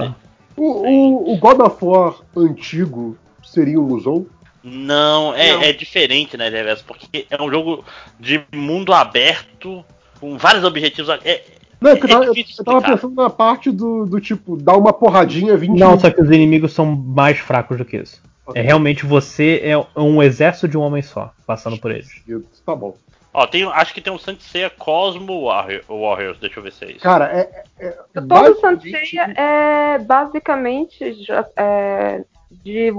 O, 0.55 0.63
o- 0.63 1.33
o 1.33 1.37
God 1.37 1.59
of 1.59 1.77
War 1.83 2.15
antigo 2.35 3.17
seria 3.43 3.79
um 3.79 3.85
Luzon? 3.87 4.25
Não, 4.63 5.33
é, 5.33 5.53
Não. 5.53 5.61
é 5.63 5.71
diferente, 5.73 6.35
né, 6.35 6.49
Reverso? 6.49 6.83
Porque 6.85 7.25
é 7.29 7.41
um 7.41 7.49
jogo 7.49 7.85
de 8.19 8.43
mundo 8.53 8.91
aberto, 8.93 9.83
com 10.19 10.37
vários 10.37 10.63
objetivos. 10.63 11.09
É, 11.23 11.43
Não, 11.79 11.91
é 11.91 11.93
É 11.93 11.97
eu, 12.03 12.07
tava, 12.07 12.25
eu 12.25 12.65
tava 12.65 12.81
pensando 12.81 13.15
na 13.15 13.29
parte 13.29 13.71
do, 13.71 14.05
do 14.05 14.19
tipo, 14.19 14.57
dar 14.57 14.75
uma 14.75 14.91
porradinha 14.91 15.55
20 15.55 15.77
Não, 15.77 15.97
só 15.99 16.09
que 16.09 16.21
os 16.21 16.29
inimigos 16.31 16.73
são 16.73 16.85
mais 16.85 17.37
fracos 17.37 17.77
do 17.77 17.85
que 17.85 17.97
isso. 17.97 18.21
É 18.55 18.61
realmente 18.61 19.05
você 19.05 19.61
é 19.63 19.77
um 19.99 20.23
exército 20.23 20.67
de 20.69 20.77
um 20.77 20.81
homem 20.81 21.01
só, 21.01 21.33
passando 21.45 21.77
por 21.77 21.91
eles. 21.91 22.09
Tá 22.65 22.73
bom. 22.75 22.95
Ó, 23.37 23.45
tem, 23.45 23.63
acho 23.65 23.93
que 23.93 24.01
tem 24.01 24.11
um 24.11 24.17
Santiceia 24.17 24.67
Cosmo 24.67 25.45
Warrior- 25.45 25.83
Warriors, 25.87 26.39
deixa 26.39 26.57
eu 26.57 26.63
ver 26.63 26.71
se 26.71 26.85
é 26.85 26.91
isso. 26.93 27.01
Cara, 27.01 27.25
é. 27.31 27.63
é, 27.77 27.91
Todo 28.27 28.81
Ceia 28.81 29.31
é 29.37 29.99
basicamente 29.99 31.03
é, 31.55 32.23
de 32.49 32.91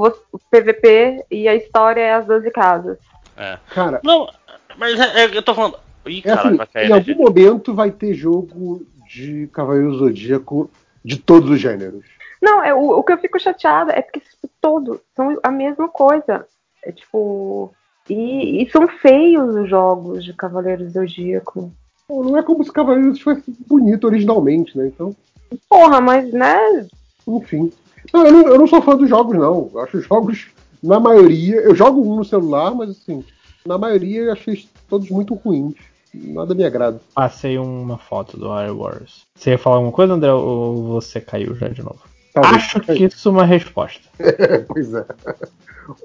PVP 0.49 1.25
e 1.28 1.49
a 1.49 1.57
história 1.57 2.00
é 2.02 2.15
as 2.15 2.25
12 2.25 2.52
casas. 2.52 2.99
É. 3.36 3.58
Cara, 3.70 4.00
Não, 4.05 4.31
mas 4.76 5.00
é, 5.00 5.25
é, 5.25 5.36
eu 5.36 5.42
tô 5.42 5.57
falando. 5.57 5.76
Ih, 6.07 6.20
é 6.20 6.23
caralho, 6.23 6.49
assim, 6.50 6.57
vai 6.57 6.67
cair 6.68 6.89
em 6.89 6.92
algum 6.92 7.15
momento 7.17 7.75
vai 7.75 7.91
ter 7.91 8.15
jogo 8.15 8.86
de 9.08 9.49
Cavaleiro 9.49 9.92
Zodíaco 9.97 10.70
de 11.05 11.18
todos 11.18 11.50
os 11.50 11.58
gêneros. 11.60 12.05
Não, 12.41 12.62
é, 12.62 12.73
o, 12.73 12.91
o 12.91 13.02
que 13.02 13.12
eu 13.12 13.18
fico 13.18 13.41
chateada 13.41 13.91
é 13.92 14.02
porque 14.02 14.20
tipo, 14.20 14.49
todos 14.60 15.00
são 15.17 15.36
a 15.42 15.50
mesma 15.50 15.89
coisa. 15.89 16.47
É 16.84 16.92
tipo. 16.92 17.75
E, 18.08 18.62
e 18.62 18.70
são 18.70 18.88
feios 18.88 19.54
os 19.54 19.68
jogos 19.68 20.24
de 20.24 20.32
Cavaleiros 20.32 20.92
do 20.92 21.00
Zodíaco. 21.00 21.72
Não 22.08 22.36
é 22.36 22.42
como 22.42 22.64
se 22.64 22.72
Cavaleiros 22.72 23.20
fosse 23.20 23.42
bonito 23.66 24.06
originalmente, 24.06 24.76
né? 24.76 24.86
Então, 24.86 25.14
Porra, 25.68 26.00
mas 26.00 26.30
né? 26.32 26.86
enfim. 27.26 27.72
Não, 28.12 28.26
eu, 28.26 28.32
não, 28.32 28.48
eu 28.48 28.58
não 28.58 28.66
sou 28.66 28.82
fã 28.82 28.96
dos 28.96 29.08
jogos, 29.08 29.36
não. 29.36 29.70
Eu 29.72 29.80
acho 29.80 29.98
os 29.98 30.06
jogos, 30.06 30.48
na 30.82 30.98
maioria. 30.98 31.56
Eu 31.56 31.74
jogo 31.74 32.00
um 32.00 32.16
no 32.16 32.24
celular, 32.24 32.74
mas 32.74 32.90
assim, 32.90 33.24
na 33.66 33.76
maioria 33.76 34.22
eu 34.22 34.32
achei 34.32 34.66
todos 34.88 35.10
muito 35.10 35.34
ruins. 35.34 35.74
Nada 36.14 36.54
me 36.54 36.64
agrada. 36.64 37.00
Passei 37.14 37.58
uma 37.58 37.98
foto 37.98 38.38
do 38.38 38.46
Iron 38.62 38.78
Warriors. 38.78 39.26
Você 39.34 39.50
ia 39.50 39.58
falar 39.58 39.76
alguma 39.76 39.92
coisa, 39.92 40.14
André, 40.14 40.32
ou 40.32 40.84
você 40.84 41.20
caiu 41.20 41.54
já 41.54 41.68
de 41.68 41.82
novo? 41.82 42.00
Talvez. 42.41 42.62
Acho 42.62 42.81
que 42.81 43.05
isso 43.05 43.28
é 43.28 43.33
uma 43.33 43.44
resposta. 43.44 44.00
Pois 44.68 44.92
é. 44.94 45.05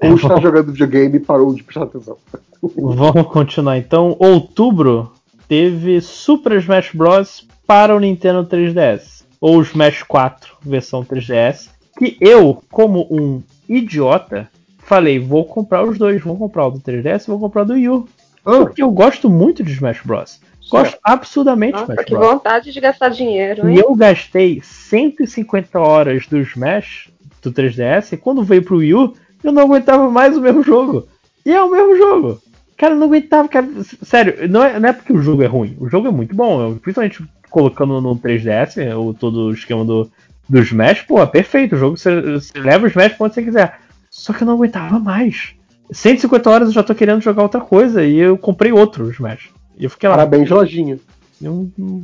Ou 0.02 0.14
está 0.14 0.40
jogando 0.40 0.72
videogame 0.72 1.16
e 1.16 1.20
parou 1.20 1.54
de 1.54 1.62
prestar 1.62 1.84
atenção. 1.84 2.16
Vamos 2.62 3.26
continuar 3.28 3.76
então. 3.76 4.16
Outubro 4.18 5.12
teve 5.46 6.00
Super 6.00 6.52
Smash 6.58 6.92
Bros. 6.94 7.46
para 7.66 7.94
o 7.94 8.00
Nintendo 8.00 8.44
3DS. 8.46 9.24
Ou 9.40 9.60
Smash 9.60 10.02
4 10.04 10.56
versão 10.62 11.04
3DS. 11.04 11.68
Que 11.98 12.16
eu, 12.20 12.62
como 12.70 13.06
um 13.10 13.42
idiota, 13.68 14.48
falei: 14.78 15.18
vou 15.18 15.44
comprar 15.44 15.84
os 15.84 15.98
dois. 15.98 16.22
Vou 16.22 16.36
comprar 16.36 16.66
o 16.66 16.70
do 16.70 16.80
3DS 16.80 17.24
e 17.24 17.30
vou 17.30 17.38
comprar 17.38 17.62
o 17.62 17.66
do 17.66 17.74
Wii 17.74 17.88
U. 17.90 18.08
Ah, 18.44 18.58
Porque 18.60 18.82
eu 18.82 18.90
gosto 18.90 19.28
muito 19.28 19.62
de 19.62 19.72
Smash 19.72 20.00
Bros. 20.04 20.40
Gosto 20.78 20.98
absurdamente 21.02 21.72
Nossa, 21.72 21.92
Smash 21.92 22.04
que 22.06 22.14
Bros. 22.14 22.26
vontade 22.28 22.72
de 22.72 22.80
gastar 22.80 23.08
dinheiro, 23.08 23.68
E 23.68 23.72
hein? 23.72 23.78
eu 23.78 23.94
gastei 23.94 24.60
150 24.62 25.78
horas 25.78 26.26
do 26.26 26.38
Smash 26.38 27.10
do 27.42 27.52
3DS 27.52 28.12
e 28.12 28.16
quando 28.16 28.42
veio 28.42 28.62
pro 28.62 28.78
Wii 28.78 28.94
U, 28.94 29.14
eu 29.42 29.52
não 29.52 29.62
aguentava 29.62 30.10
mais 30.10 30.36
o 30.36 30.40
mesmo 30.40 30.62
jogo. 30.62 31.06
E 31.44 31.52
é 31.52 31.62
o 31.62 31.70
mesmo 31.70 31.96
jogo. 31.96 32.40
Cara, 32.76 32.94
eu 32.94 32.98
não 32.98 33.06
aguentava, 33.06 33.48
cara. 33.48 33.68
Sério, 34.02 34.48
não 34.48 34.64
é, 34.64 34.80
não 34.80 34.88
é 34.88 34.92
porque 34.92 35.12
o 35.12 35.22
jogo 35.22 35.42
é 35.42 35.46
ruim. 35.46 35.76
O 35.78 35.88
jogo 35.88 36.08
é 36.08 36.10
muito 36.10 36.34
bom. 36.34 36.74
principalmente 36.76 37.22
colocando 37.50 38.00
no 38.00 38.16
3DS, 38.16 38.96
o, 38.98 39.14
todo 39.14 39.46
o 39.48 39.52
esquema 39.52 39.84
do, 39.84 40.10
do 40.48 40.58
Smash, 40.58 41.02
pô, 41.02 41.22
é 41.22 41.26
perfeito. 41.26 41.76
O 41.76 41.78
jogo 41.78 41.96
você, 41.96 42.20
você 42.20 42.58
leva 42.58 42.84
o 42.84 42.88
Smash 42.88 43.12
pra 43.12 43.26
onde 43.26 43.34
você 43.34 43.42
quiser. 43.42 43.78
Só 44.10 44.32
que 44.32 44.42
eu 44.42 44.46
não 44.46 44.54
aguentava 44.54 44.98
mais. 44.98 45.54
150 45.92 46.50
horas 46.50 46.68
eu 46.68 46.74
já 46.74 46.82
tô 46.82 46.94
querendo 46.94 47.20
jogar 47.20 47.42
outra 47.42 47.60
coisa. 47.60 48.02
E 48.04 48.16
eu 48.18 48.36
comprei 48.36 48.72
outro 48.72 49.10
Smash. 49.10 49.50
E 49.78 49.84
eu 49.84 49.90
fiquei 49.90 50.08
lá. 50.08 50.16
parabéns, 50.16 50.48
lojinha. 50.50 50.98
Eu 51.42 51.68
não- 51.76 52.02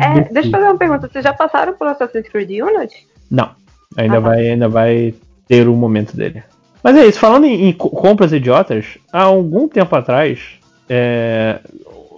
É, 0.00 0.20
deixa 0.32 0.48
eu 0.48 0.52
fazer 0.52 0.64
uma 0.64 0.78
pergunta. 0.78 1.08
Vocês 1.08 1.24
já 1.24 1.32
passaram 1.32 1.74
por 1.74 1.86
Assassin's 1.88 2.28
Creed 2.28 2.50
Unity? 2.62 3.06
Não. 3.30 3.50
Ainda, 3.96 4.18
Ah, 4.18 4.20
tá. 4.22 4.28
vai, 4.28 4.48
ainda 4.48 4.68
vai 4.68 5.14
ter 5.48 5.68
o 5.68 5.74
momento 5.74 6.16
dele. 6.16 6.42
Mas 6.82 6.96
é 6.96 7.06
isso, 7.06 7.18
falando 7.18 7.44
em, 7.46 7.68
em 7.68 7.72
co- 7.72 7.90
compras 7.90 8.32
idiotas, 8.32 8.98
há 9.12 9.22
algum 9.22 9.66
tempo 9.68 9.94
atrás, 9.96 10.38
é, 10.88 11.58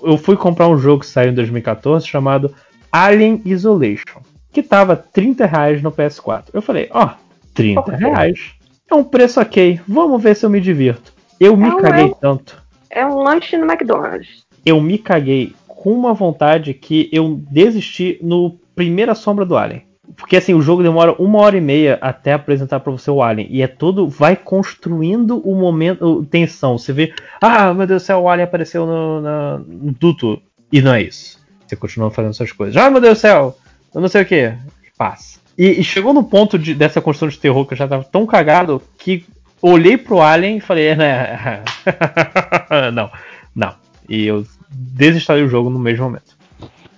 eu 0.02 0.18
fui 0.18 0.36
comprar 0.36 0.68
um 0.68 0.76
jogo 0.78 1.00
que 1.00 1.06
saiu 1.06 1.30
em 1.30 1.34
2014 1.34 2.06
chamado 2.06 2.54
Alien 2.92 3.40
Isolation, 3.44 4.20
que 4.52 4.62
tava 4.62 4.94
30 4.96 5.46
reais 5.46 5.82
no 5.82 5.90
PS4. 5.90 6.50
Eu 6.52 6.60
falei, 6.60 6.88
ó, 6.92 7.10
30 7.54 7.80
Ok. 7.80 7.96
reais. 7.96 8.50
É 8.90 8.94
um 8.94 9.04
preço 9.04 9.40
ok, 9.40 9.80
vamos 9.88 10.22
ver 10.22 10.34
se 10.36 10.44
eu 10.44 10.50
me 10.50 10.60
divirto. 10.60 11.12
Eu 11.38 11.56
me 11.56 11.68
É 11.68 11.74
um- 11.74 11.80
caguei 11.80 12.04
é 12.04 12.06
um- 12.06 12.12
tanto 12.14 12.62
É 12.90 13.06
um 13.06 13.22
lanche 13.22 13.56
no 13.56 13.64
McDonald's. 13.64 14.44
Eu 14.64 14.80
me 14.80 14.98
caguei 14.98 15.54
com 15.66 15.92
uma 15.92 16.12
vontade 16.14 16.74
que 16.74 17.08
eu 17.12 17.40
desisti 17.50 18.18
no 18.22 18.58
primeira 18.74 19.14
sombra 19.14 19.44
do 19.44 19.56
Alien. 19.56 19.82
Porque 20.16 20.36
assim, 20.36 20.52
o 20.54 20.60
jogo 20.60 20.82
demora 20.82 21.12
uma 21.18 21.38
hora 21.38 21.56
e 21.56 21.60
meia 21.60 21.96
até 22.00 22.32
apresentar 22.32 22.80
pra 22.80 22.90
você 22.92 23.10
o 23.10 23.22
Alien. 23.22 23.46
E 23.50 23.62
é 23.62 23.66
todo. 23.68 24.08
Vai 24.08 24.34
construindo 24.36 25.38
o 25.48 25.54
momento. 25.54 26.26
Tensão. 26.30 26.76
Você 26.76 26.92
vê. 26.92 27.12
Ah, 27.40 27.72
meu 27.72 27.86
Deus 27.86 28.02
do 28.02 28.06
céu, 28.06 28.20
o 28.20 28.28
Alien 28.28 28.44
apareceu 28.44 28.84
no, 28.86 29.20
na- 29.20 29.58
no 29.58 29.92
duto. 29.92 30.40
E 30.72 30.82
não 30.82 30.92
é 30.92 31.02
isso. 31.02 31.38
Você 31.66 31.76
continua 31.76 32.10
fazendo 32.10 32.34
suas 32.34 32.50
coisas. 32.52 32.76
Ah, 32.76 32.90
meu 32.90 33.00
Deus 33.00 33.18
do 33.18 33.20
céu! 33.20 33.56
Eu 33.94 34.00
não 34.00 34.08
sei 34.08 34.22
o 34.22 34.26
que. 34.26 34.52
Passa. 34.98 35.38
E, 35.56 35.80
e 35.80 35.84
chegou 35.84 36.12
no 36.12 36.24
ponto 36.24 36.58
de- 36.58 36.74
dessa 36.74 37.00
construção 37.00 37.28
de 37.28 37.38
terror 37.38 37.64
que 37.64 37.74
eu 37.74 37.78
já 37.78 37.86
tava 37.88 38.02
tão 38.04 38.26
cagado 38.26 38.82
que 38.98 39.24
olhei 39.62 39.96
pro 39.96 40.20
Alien 40.20 40.56
e 40.56 40.60
falei, 40.60 40.94
né? 40.96 41.62
não, 42.92 43.10
não. 43.54 43.74
E 44.10 44.26
eu 44.26 44.44
desinstalei 44.68 45.44
o 45.44 45.48
jogo 45.48 45.70
no 45.70 45.78
mesmo 45.78 46.04
momento. 46.04 46.36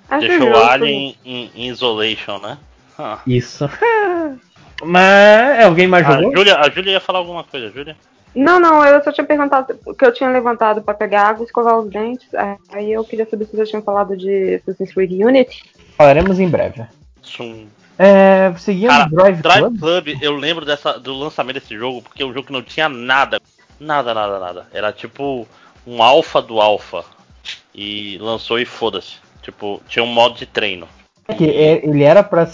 Acho 0.08 0.26
Deixou 0.26 0.50
o. 0.50 0.56
Alien 0.56 1.16
em, 1.24 1.50
em 1.54 1.68
Isolation, 1.68 2.38
né? 2.38 2.58
Ah. 2.98 3.20
Isso. 3.26 3.68
Mas 4.84 5.58
é, 5.58 5.64
alguém 5.64 5.86
mais 5.86 6.06
A 6.06 6.14
jogou? 6.14 6.36
Júlia, 6.36 6.56
a 6.58 6.68
Júlia 6.68 6.92
ia 6.92 7.00
falar 7.00 7.18
alguma 7.20 7.44
coisa, 7.44 7.70
Júlia? 7.70 7.96
Não, 8.34 8.58
não, 8.58 8.84
eu 8.84 9.02
só 9.04 9.12
tinha 9.12 9.26
perguntado 9.26 9.78
que 9.96 10.04
eu 10.04 10.12
tinha 10.12 10.30
levantado 10.30 10.82
pra 10.82 10.94
pegar 10.94 11.28
água 11.28 11.42
e 11.42 11.46
escovar 11.46 11.78
os 11.78 11.88
dentes. 11.90 12.32
é, 12.32 12.56
Aí 12.70 12.90
eu 12.92 13.04
queria 13.04 13.28
saber 13.28 13.44
se 13.44 13.52
vocês 13.54 13.68
tinham 13.68 13.82
falado 13.82 14.16
de 14.16 14.54
Assassin's 14.54 14.92
Creed 14.92 15.12
Unity. 15.12 15.62
Falaremos 15.96 16.40
em 16.40 16.48
breve. 16.48 16.82
Sum. 17.20 17.66
É, 17.98 18.52
seguindo 18.58 18.88
Cara, 18.88 19.08
Drive, 19.08 19.42
Drive 19.42 19.60
Club. 19.60 19.78
Club, 19.78 20.08
eu 20.22 20.32
lembro 20.34 20.64
dessa, 20.64 20.98
do 20.98 21.12
lançamento 21.14 21.60
desse 21.60 21.76
jogo, 21.76 22.02
porque 22.02 22.22
é 22.22 22.26
um 22.26 22.32
jogo 22.32 22.46
que 22.46 22.52
não 22.52 22.62
tinha 22.62 22.88
nada. 22.88 23.38
Nada, 23.78 24.14
nada, 24.14 24.38
nada. 24.40 24.66
Era 24.72 24.92
tipo 24.92 25.46
um 25.86 26.02
alfa 26.02 26.40
do 26.42 26.60
alfa. 26.60 27.04
E 27.74 28.18
lançou 28.18 28.58
e 28.58 28.64
foda-se. 28.64 29.16
Tipo, 29.42 29.82
tinha 29.88 30.02
um 30.04 30.06
modo 30.12 30.36
de 30.38 30.46
treino. 30.46 30.88
Que 31.36 31.44
é- 31.50 31.84
ele 31.84 32.02
era 32.02 32.22
pra 32.22 32.48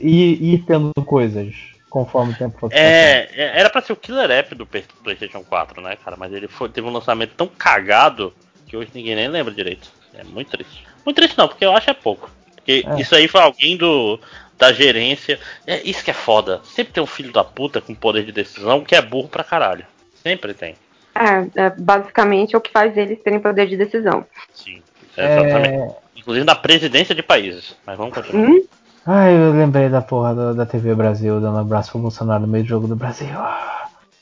ir, 0.00 0.42
ir 0.42 0.64
tendo 0.66 0.92
coisas. 1.04 1.54
conforme 1.90 2.32
o 2.32 2.36
tempo 2.36 2.56
for 2.56 2.72
É, 2.72 3.28
é, 3.34 3.58
era 3.58 3.68
pra 3.68 3.82
ser 3.82 3.92
o 3.92 3.96
killer 3.96 4.30
app 4.30 4.54
do 4.54 4.64
PlayStation 4.64 5.42
4, 5.42 5.80
né, 5.82 5.96
cara? 5.96 6.16
Mas 6.16 6.32
ele 6.32 6.46
foi, 6.46 6.68
teve 6.68 6.86
um 6.86 6.92
lançamento 6.92 7.32
tão 7.34 7.48
cagado 7.48 8.32
que 8.68 8.76
hoje 8.76 8.92
ninguém 8.94 9.16
nem 9.16 9.26
lembra 9.26 9.52
direito. 9.52 9.90
É 10.14 10.22
muito 10.22 10.52
triste. 10.52 10.86
Muito 11.04 11.16
triste 11.16 11.36
não, 11.36 11.48
porque 11.48 11.64
eu 11.64 11.74
acho 11.76 11.90
é 11.90 11.94
pouco. 11.94 12.30
Porque 12.54 12.84
É. 12.86 13.00
isso 13.00 13.12
aí 13.16 13.26
foi 13.26 13.40
alguém 13.40 13.76
do 13.76 14.20
da 14.56 14.72
gerência. 14.72 15.40
É 15.66 15.80
isso 15.82 16.04
que 16.04 16.12
é 16.12 16.14
foda. 16.14 16.60
Sempre 16.62 16.92
tem 16.92 17.02
um 17.02 17.06
filho 17.06 17.32
da 17.32 17.42
puta 17.42 17.80
com 17.80 17.92
poder 17.92 18.24
de 18.24 18.30
decisão 18.30 18.84
que 18.84 18.94
é 18.94 19.02
burro 19.02 19.28
pra 19.28 19.42
passado. 19.42 19.84
Sempre 20.22 20.54
tem. 20.54 20.76
É, 21.14 21.64
é, 21.66 21.70
basicamente 21.70 22.54
é 22.54 22.58
o 22.58 22.60
que 22.60 22.70
faz 22.70 22.96
eles 22.96 23.20
terem 23.22 23.40
poder 23.40 23.66
de 23.66 23.76
decisão. 23.76 24.24
Sim. 24.54 24.80
Exatamente. 25.16 25.68
É... 25.68 25.96
Inclusive 26.16 26.44
na 26.46 26.54
presidência 26.54 27.14
de 27.14 27.22
países. 27.22 27.74
Mas 27.86 27.96
vamos 27.96 28.14
continuar. 28.14 28.48
Hum? 28.48 28.62
Ai, 29.06 29.34
eu 29.34 29.52
lembrei 29.52 29.88
da 29.88 30.00
porra 30.02 30.34
do- 30.34 30.54
da 30.54 30.66
TV 30.66 30.94
Brasil 30.94 31.40
dando 31.40 31.58
abraço 31.58 31.90
pro 31.90 32.00
Bolsonaro 32.00 32.42
no 32.42 32.46
meio 32.48 32.64
do 32.64 32.68
jogo 32.68 32.86
do 32.86 32.94
Brasil. 32.94 33.28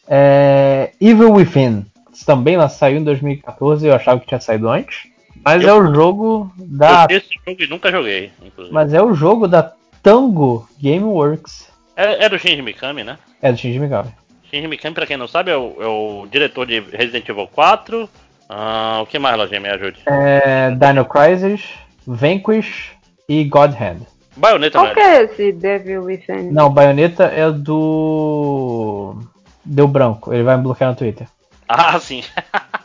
É... 0.06 0.92
Evil 1.00 1.32
Within. 1.32 1.84
Também 2.26 2.56
lá 2.56 2.68
saiu 2.68 2.98
em 2.98 3.04
2014, 3.04 3.86
eu 3.86 3.94
achava 3.94 4.18
que 4.20 4.26
tinha 4.26 4.40
saído 4.40 4.68
antes. 4.68 5.08
Mas 5.44 5.62
Eu- 5.62 5.68
é 5.68 5.74
o 5.74 5.94
jogo 5.94 6.52
da. 6.58 7.06
Eu 7.08 7.18
esse 7.18 7.28
jogo 7.46 7.62
e 7.62 7.66
nunca 7.68 7.90
joguei, 7.92 8.32
inclusive. 8.44 8.74
Mas 8.74 8.92
é 8.92 9.00
o 9.02 9.14
jogo 9.14 9.46
da 9.46 9.72
Tango 10.02 10.68
Gameworks. 10.82 11.68
É, 11.96 12.24
é 12.24 12.28
do 12.28 12.38
Shinji 12.38 12.60
Mikami, 12.62 13.04
né? 13.04 13.18
É 13.40 13.52
do 13.52 13.58
Shinji 13.58 13.78
Mikami. 13.78 14.10
Shinji 14.50 14.66
Mikami, 14.66 14.94
pra 14.94 15.06
quem 15.06 15.16
não 15.16 15.28
sabe, 15.28 15.50
é 15.50 15.56
o, 15.56 15.76
é 15.80 15.86
o 15.86 16.26
diretor 16.30 16.66
de 16.66 16.80
Resident 16.80 17.28
Evil 17.28 17.46
4. 17.48 18.08
Ah, 18.48 19.00
o 19.02 19.06
que 19.06 19.18
mais, 19.18 19.36
Lojinha? 19.36 19.60
Me 19.60 19.68
ajude. 19.68 19.98
É, 20.06 20.70
Dino 20.70 21.04
Crisis, 21.04 21.62
Vanquish 22.06 22.92
e 23.28 23.44
God 23.44 23.72
Hand. 23.72 24.06
Bayonetta, 24.36 24.78
Qual 24.78 24.94
que 24.94 25.00
é 25.00 25.24
esse 25.24 25.52
Devil 25.52 26.04
Within? 26.04 26.50
Não, 26.52 26.70
Bayonetta 26.70 27.24
é 27.24 27.50
do. 27.50 29.16
Deu 29.64 29.86
branco, 29.86 30.32
ele 30.32 30.44
vai 30.44 30.56
me 30.56 30.62
bloquear 30.62 30.90
no 30.90 30.96
Twitter. 30.96 31.26
Ah, 31.68 31.98
sim. 31.98 32.22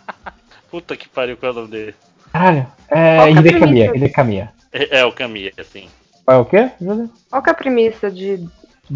Puta 0.69 0.97
que 0.97 1.07
pariu, 1.07 1.37
qual 1.37 1.51
é 1.51 1.53
o 1.53 1.55
nome 1.59 1.67
dele? 1.69 1.95
Caralho, 2.33 2.67
é 2.89 3.31
que 3.31 3.49
é 3.49 3.95
Hidekamiya. 3.95 4.51
É, 4.73 4.99
é 4.99 5.05
o 5.05 5.11
Kamiya, 5.11 5.53
assim. 5.57 5.87
Qual 6.25 6.37
é 6.37 6.41
o 6.41 6.45
quê, 6.45 6.71
Júlia? 6.81 7.09
Qual 7.29 7.43
que 7.43 7.49
é 7.49 7.51
a 7.51 7.55
premissa 7.55 8.09
de 8.09 8.43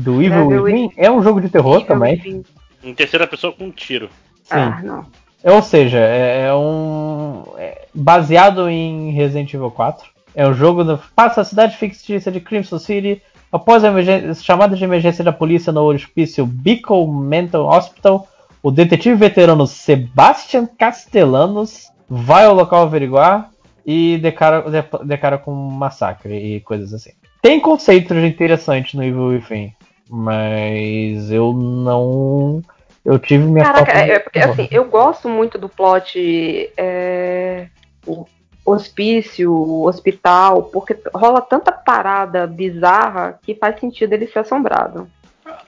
Do 0.02 0.22
Evil 0.22 0.48
Within? 0.64 0.92
É 0.96 1.10
um 1.12 1.22
jogo 1.24 1.42
de 1.42 1.50
terror 1.50 1.76
Evil 1.78 1.88
também. 1.88 2.14
Within? 2.16 2.44
Em 2.84 2.94
terceira 2.94 3.26
pessoa 3.28 3.52
com 3.54 3.66
um 3.66 3.72
tiro. 3.72 4.10
Sim. 4.44 4.56
Ah, 4.56 4.82
não. 4.84 5.06
Ou 5.44 5.62
seja, 5.62 6.00
é, 6.00 6.48
é 6.48 6.54
um. 6.54 7.44
é 7.58 7.86
baseado 7.94 8.70
em 8.70 9.12
Resident 9.12 9.54
Evil 9.54 9.72
4. 9.72 10.08
É 10.36 10.48
um 10.48 10.54
jogo 10.54 10.84
do. 10.84 11.00
Passa 11.16 11.42
a 11.42 11.46
cidade 11.46 11.78
fictícia 11.78 12.32
de 12.32 12.40
Crimson 12.40 12.80
City. 12.80 13.22
Após 13.52 13.84
a 13.84 13.92
chamada 14.36 14.76
de 14.76 14.84
emergência 14.84 15.24
da 15.24 15.32
polícia 15.32 15.72
no 15.72 15.84
hospício 15.84 16.46
Beacon 16.46 17.08
Mental 17.08 17.66
Hospital, 17.66 18.28
o 18.62 18.70
detetive 18.70 19.16
veterano 19.16 19.66
Sebastian 19.66 20.68
Castellanos 20.78 21.90
vai 22.10 22.46
ao 22.46 22.54
local 22.54 22.84
averiguar 22.84 23.50
e 23.86 24.18
declara, 24.18 24.70
de- 24.70 25.06
declara 25.06 25.38
com 25.38 25.54
um 25.54 25.70
massacre 25.72 26.36
e 26.36 26.60
coisas 26.60 26.94
assim. 26.94 27.12
Tem 27.42 27.60
conceitos 27.60 28.18
interessantes 28.18 28.94
no 28.96 29.04
Evil 29.04 29.28
Within, 29.28 29.72
mas 30.10 31.30
eu 31.32 31.54
não. 31.54 32.62
Eu 33.06 33.18
tive 33.20 33.46
minha 33.46 33.64
Caraca, 33.64 33.92
de- 34.04 34.12
é 34.12 34.20
porque 34.20 34.40
assim, 34.40 34.68
eu 34.70 34.86
gosto 34.86 35.30
muito 35.30 35.58
do 35.58 35.70
plot 35.70 36.70
é, 36.76 37.68
hospício, 38.66 39.54
hospital, 39.86 40.64
porque 40.64 40.98
rola 41.14 41.40
tanta 41.42 41.72
parada 41.72 42.46
bizarra 42.46 43.40
que 43.44 43.56
faz 43.56 43.80
sentido 43.80 44.12
ele 44.14 44.28
ser 44.28 44.40
assombrado. 44.40 45.10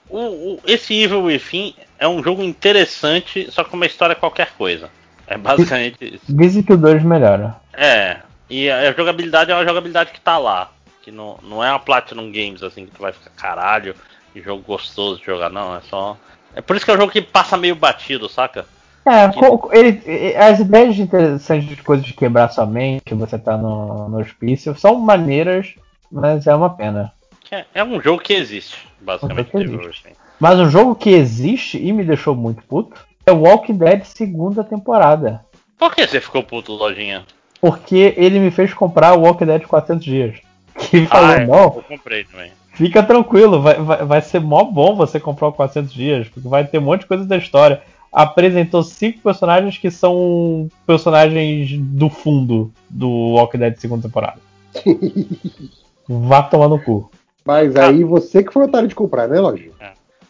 O, 0.09 0.17
o- 0.55 0.59
esse 0.65 0.93
Evil 1.01 1.23
Within 1.23 1.73
é 1.97 2.07
um 2.07 2.21
jogo 2.21 2.43
interessante, 2.43 3.49
só 3.51 3.63
com 3.63 3.77
uma 3.77 3.85
história 3.85 4.15
qualquer 4.15 4.51
coisa. 4.57 4.89
É 5.25 5.37
basicamente 5.37 6.15
isso. 6.15 6.23
Dizem 6.27 6.63
que 6.63 6.73
o 6.73 6.77
2 6.77 7.03
melhora. 7.03 7.55
É, 7.73 8.17
e 8.49 8.69
a 8.69 8.89
a 8.89 8.91
jogabilidade 8.91 9.51
é 9.51 9.55
uma 9.55 9.65
jogabilidade 9.65 10.11
que 10.11 10.19
tá 10.19 10.37
lá. 10.37 10.71
Que 11.03 11.11
não, 11.11 11.37
não 11.43 11.63
é 11.63 11.69
uma 11.69 11.79
Platinum 11.79 12.31
Games, 12.31 12.61
assim, 12.63 12.85
que 12.85 12.91
tu 12.91 13.01
vai 13.01 13.13
ficar 13.13 13.29
caralho, 13.37 13.93
que 13.93 13.99
jogo 14.35 14.63
gostoso 14.65 15.19
de 15.19 15.25
jogar, 15.25 15.49
não. 15.49 15.75
É 15.75 15.81
só. 15.81 16.17
É 16.55 16.61
por 16.61 16.75
isso 16.75 16.85
que 16.85 16.91
é 16.91 16.93
um 16.93 16.97
jogo 16.97 17.11
que 17.11 17.21
passa 17.21 17.57
meio 17.57 17.75
batido, 17.75 18.27
saca? 18.27 18.65
É, 19.05 19.31
ele, 19.71 20.35
as 20.35 20.59
ideias 20.59 20.97
interessantes 20.97 21.67
de 21.67 21.77
coisas 21.77 22.05
de 22.05 22.13
quebrar 22.13 22.49
sua 22.49 22.65
mente, 22.65 23.13
você 23.13 23.39
tá 23.39 23.57
no, 23.57 24.09
no 24.09 24.19
hospício, 24.19 24.77
são 24.77 24.99
maneiras, 24.99 25.73
mas 26.11 26.45
é 26.45 26.53
uma 26.53 26.69
pena. 26.69 27.11
É, 27.49 27.65
é 27.73 27.83
um 27.83 27.99
jogo 27.99 28.21
que 28.21 28.33
existe, 28.33 28.87
basicamente. 28.99 29.55
Um 29.55 29.61
jogo 29.61 29.79
que 29.79 29.87
Within. 29.87 30.15
Mas 30.39 30.59
um 30.59 30.69
jogo 30.69 30.95
que 30.95 31.09
existe 31.09 31.77
e 31.77 31.91
me 31.91 32.03
deixou 32.03 32.35
muito 32.35 32.61
puto 32.63 33.05
é 33.25 33.31
Walking 33.31 33.77
Dead 33.77 34.03
segunda 34.03 34.63
temporada. 34.63 35.43
Por 35.77 35.93
que 35.95 36.05
você 36.05 36.21
ficou 36.21 36.43
puto, 36.43 36.73
lojinha? 36.73 37.25
Porque 37.59 38.13
ele 38.15 38.39
me 38.39 38.51
fez 38.51 38.73
comprar 38.73 39.17
o 39.17 39.21
Walking 39.21 39.45
Dead 39.45 39.65
400 39.65 40.05
dias. 40.05 40.39
Que 40.79 40.95
ele 40.95 41.07
falou, 41.07 41.29
ah, 41.29 41.33
é, 41.33 41.45
não, 41.45 41.57
eu 41.57 41.83
comprei 41.85 42.23
também. 42.23 42.53
Fica 42.79 43.03
tranquilo, 43.03 43.61
vai, 43.61 43.75
vai, 43.75 44.05
vai 44.05 44.21
ser 44.21 44.39
mó 44.39 44.63
bom 44.63 44.95
você 44.95 45.19
comprar 45.19 45.49
o 45.49 45.53
400 45.53 45.93
dias, 45.93 46.29
porque 46.29 46.47
vai 46.47 46.65
ter 46.65 46.77
um 46.79 46.83
monte 46.83 47.01
de 47.01 47.07
coisa 47.07 47.25
da 47.25 47.35
história. 47.35 47.81
Apresentou 48.11 48.81
cinco 48.83 49.19
personagens 49.19 49.77
que 49.77 49.91
são 49.91 50.69
personagens 50.87 51.77
do 51.77 52.09
fundo 52.09 52.71
do 52.89 53.33
Walking 53.33 53.57
Dead 53.57 53.75
segunda 53.75 54.03
temporada. 54.03 54.39
Vá 56.07 56.41
tomar 56.41 56.69
no 56.69 56.81
cu. 56.81 57.11
Mas 57.43 57.75
aí 57.75 58.03
você 58.03 58.43
que 58.43 58.53
foi 58.53 58.63
otário 58.63 58.87
de 58.87 58.95
comprar, 58.95 59.27
né, 59.27 59.39
Lojinha? 59.39 59.73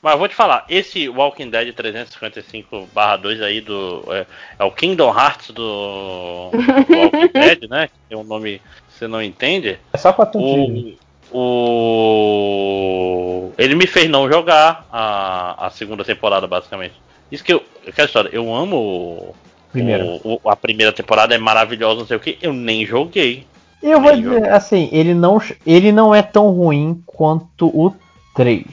Mas 0.01 0.13
eu 0.13 0.19
vou 0.19 0.27
te 0.27 0.35
falar, 0.35 0.65
esse 0.69 1.07
Walking 1.07 1.49
Dead 1.49 1.73
355/2 1.73 3.43
aí 3.43 3.61
do. 3.61 4.03
É, 4.07 4.25
é 4.57 4.63
o 4.63 4.71
Kingdom 4.71 5.13
Hearts 5.13 5.51
do, 5.51 6.49
do 6.51 6.57
Walking 6.97 7.31
Dead, 7.33 7.69
né? 7.69 7.87
Que 7.87 7.93
tem 8.09 8.17
um 8.17 8.23
nome 8.23 8.59
que 8.87 8.93
você 8.93 9.07
não 9.07 9.21
entende. 9.21 9.77
É 9.93 9.97
só 9.97 10.11
400 10.11 10.73
dias. 10.73 10.98
O, 11.31 13.49
o. 13.49 13.53
Ele 13.57 13.75
me 13.75 13.87
fez 13.87 14.09
não 14.09 14.29
jogar 14.31 14.85
a, 14.91 15.67
a 15.67 15.69
segunda 15.69 16.03
temporada, 16.03 16.47
basicamente. 16.47 16.93
Isso 17.31 17.43
que 17.43 17.53
eu. 17.53 17.63
Aquela 17.87 18.05
história, 18.07 18.29
eu 18.31 18.53
amo 18.53 18.75
o- 18.77 19.35
Primeiro. 19.71 20.19
o- 20.23 20.39
o- 20.43 20.49
a 20.49 20.55
primeira 20.55 20.91
temporada, 20.91 21.35
é 21.35 21.37
maravilhosa, 21.37 21.99
não 21.99 22.07
sei 22.07 22.17
o 22.17 22.19
que. 22.19 22.37
Eu 22.41 22.53
nem 22.53 22.85
joguei. 22.85 23.45
Eu 23.81 24.01
vou 24.01 24.11
Nem 24.11 24.21
dizer, 24.21 24.49
assim, 24.51 24.89
ele 24.91 25.13
não, 25.13 25.41
ele 25.65 25.91
não 25.91 26.13
é 26.13 26.21
tão 26.21 26.49
ruim 26.51 27.01
quanto 27.05 27.67
o 27.67 27.93
3. 28.35 28.65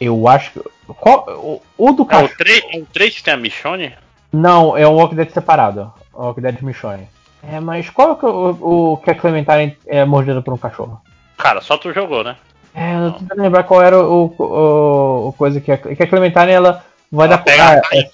Eu 0.00 0.26
acho 0.26 0.52
que. 0.52 0.60
Qual, 0.98 1.24
o, 1.28 1.62
o 1.78 1.92
do 1.92 2.02
É 2.02 2.04
o 2.04 2.06
cachorro. 2.06 2.34
3, 2.38 2.64
é 2.72 2.78
o 2.78 2.86
3 2.86 3.14
que 3.16 3.22
tem 3.22 3.34
a 3.34 3.36
Michonne? 3.36 3.92
Não, 4.32 4.76
é 4.76 4.86
um 4.88 4.94
Walking 4.94 5.14
Dead 5.16 5.30
separado. 5.30 5.92
O 6.12 6.22
Walking 6.24 6.40
Dead 6.40 6.60
Michonne. 6.62 7.06
É, 7.42 7.60
mas 7.60 7.88
qual 7.90 8.18
é 8.20 8.26
o, 8.26 8.92
o 8.92 8.96
que 8.98 9.10
a 9.10 9.14
Clementine 9.14 9.76
é 9.86 10.04
mordida 10.04 10.40
por 10.42 10.54
um 10.54 10.58
cachorro? 10.58 11.00
Cara, 11.42 11.60
só 11.60 11.76
tu 11.76 11.92
jogou, 11.92 12.22
né? 12.22 12.36
É, 12.74 12.94
eu 12.94 13.12
tô 13.12 13.18
tentando 13.18 13.42
lembrar 13.42 13.64
qual 13.64 13.82
era 13.82 13.98
o, 14.00 14.32
o, 14.38 15.28
o 15.28 15.32
coisa 15.32 15.60
que 15.60 15.72
a, 15.72 15.76
que 15.76 16.02
a 16.02 16.06
Clementine 16.06 16.52
ela 16.52 16.84
vai 17.10 17.26
Ela 17.26 17.36
dar. 17.36 17.42
pega 17.42 17.64
Ah, 17.64 17.80
a 17.92 17.96
é, 17.96 18.10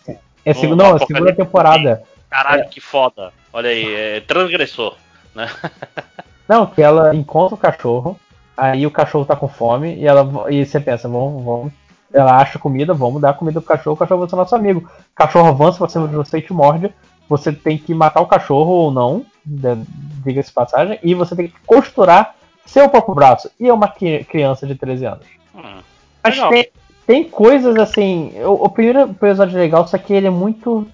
é, 0.47 0.66
no- 0.66 0.74
não, 0.74 0.86
é 0.97 1.02
a 1.02 1.07
segunda 1.07 1.34
temporada. 1.34 2.02
Caralho, 2.31 2.68
que 2.70 2.81
foda. 2.81 3.31
Olha 3.52 3.68
aí, 3.70 3.94
é 3.94 4.20
transgressor. 4.23 4.94
Né? 5.34 5.48
Não, 6.48 6.65
que 6.66 6.81
ela 6.81 7.15
encontra 7.15 7.55
o 7.55 7.58
cachorro, 7.58 8.18
aí 8.57 8.86
o 8.86 8.90
cachorro 8.90 9.26
tá 9.26 9.36
com 9.36 9.47
fome 9.48 9.94
e 9.97 10.07
ela 10.07 10.26
e 10.50 10.65
você 10.65 10.81
pensa, 10.81 11.07
vamos, 11.07 11.44
vamos. 11.44 11.73
Ela 12.12 12.36
acha 12.39 12.58
comida, 12.58 12.94
vamos 12.94 13.20
dar 13.20 13.34
comida 13.34 13.60
pro 13.60 13.68
cachorro, 13.68 13.92
o 13.94 13.98
cachorro 13.98 14.20
vai 14.20 14.28
ser 14.31 14.36
nosso 14.36 14.57
amigo. 14.57 14.81
O 14.81 15.15
cachorro 15.15 15.47
avança 15.48 15.76
pra 15.76 15.89
cima 15.90 16.08
de 16.08 16.16
você 16.16 16.39
e 16.39 16.42
te 16.42 16.52
morde. 16.55 16.90
Você 17.28 17.52
tem 17.52 17.76
que 17.76 17.92
matar 17.92 18.23
o 18.23 18.26
cachorro 18.26 18.70
ou 18.70 18.90
não, 18.90 19.26
de- 19.44 19.76
diga-se 20.24 20.50
passagem, 20.50 20.98
e 21.02 21.15
você 21.15 21.36
tem 21.36 21.48
que 21.48 21.55
costurar 21.66 22.34
seu 22.68 22.88
próprio 22.88 23.14
braço. 23.14 23.50
E 23.58 23.66
é 23.68 23.72
uma 23.72 23.88
cri- 23.88 24.24
criança 24.24 24.66
de 24.66 24.74
13 24.74 25.05
anos. 25.06 25.26
Hum, 25.55 25.80
Mas 26.22 26.38
tem, 26.50 26.68
tem 27.06 27.24
coisas 27.24 27.76
assim. 27.76 28.32
O, 28.44 28.64
o 28.64 28.68
primeiro 28.68 29.00
episódio 29.10 29.56
é 29.56 29.60
legal, 29.60 29.86
só 29.88 29.97
que 29.98 30.12
ele 30.12 30.26
é 30.26 30.30
muito. 30.30 30.86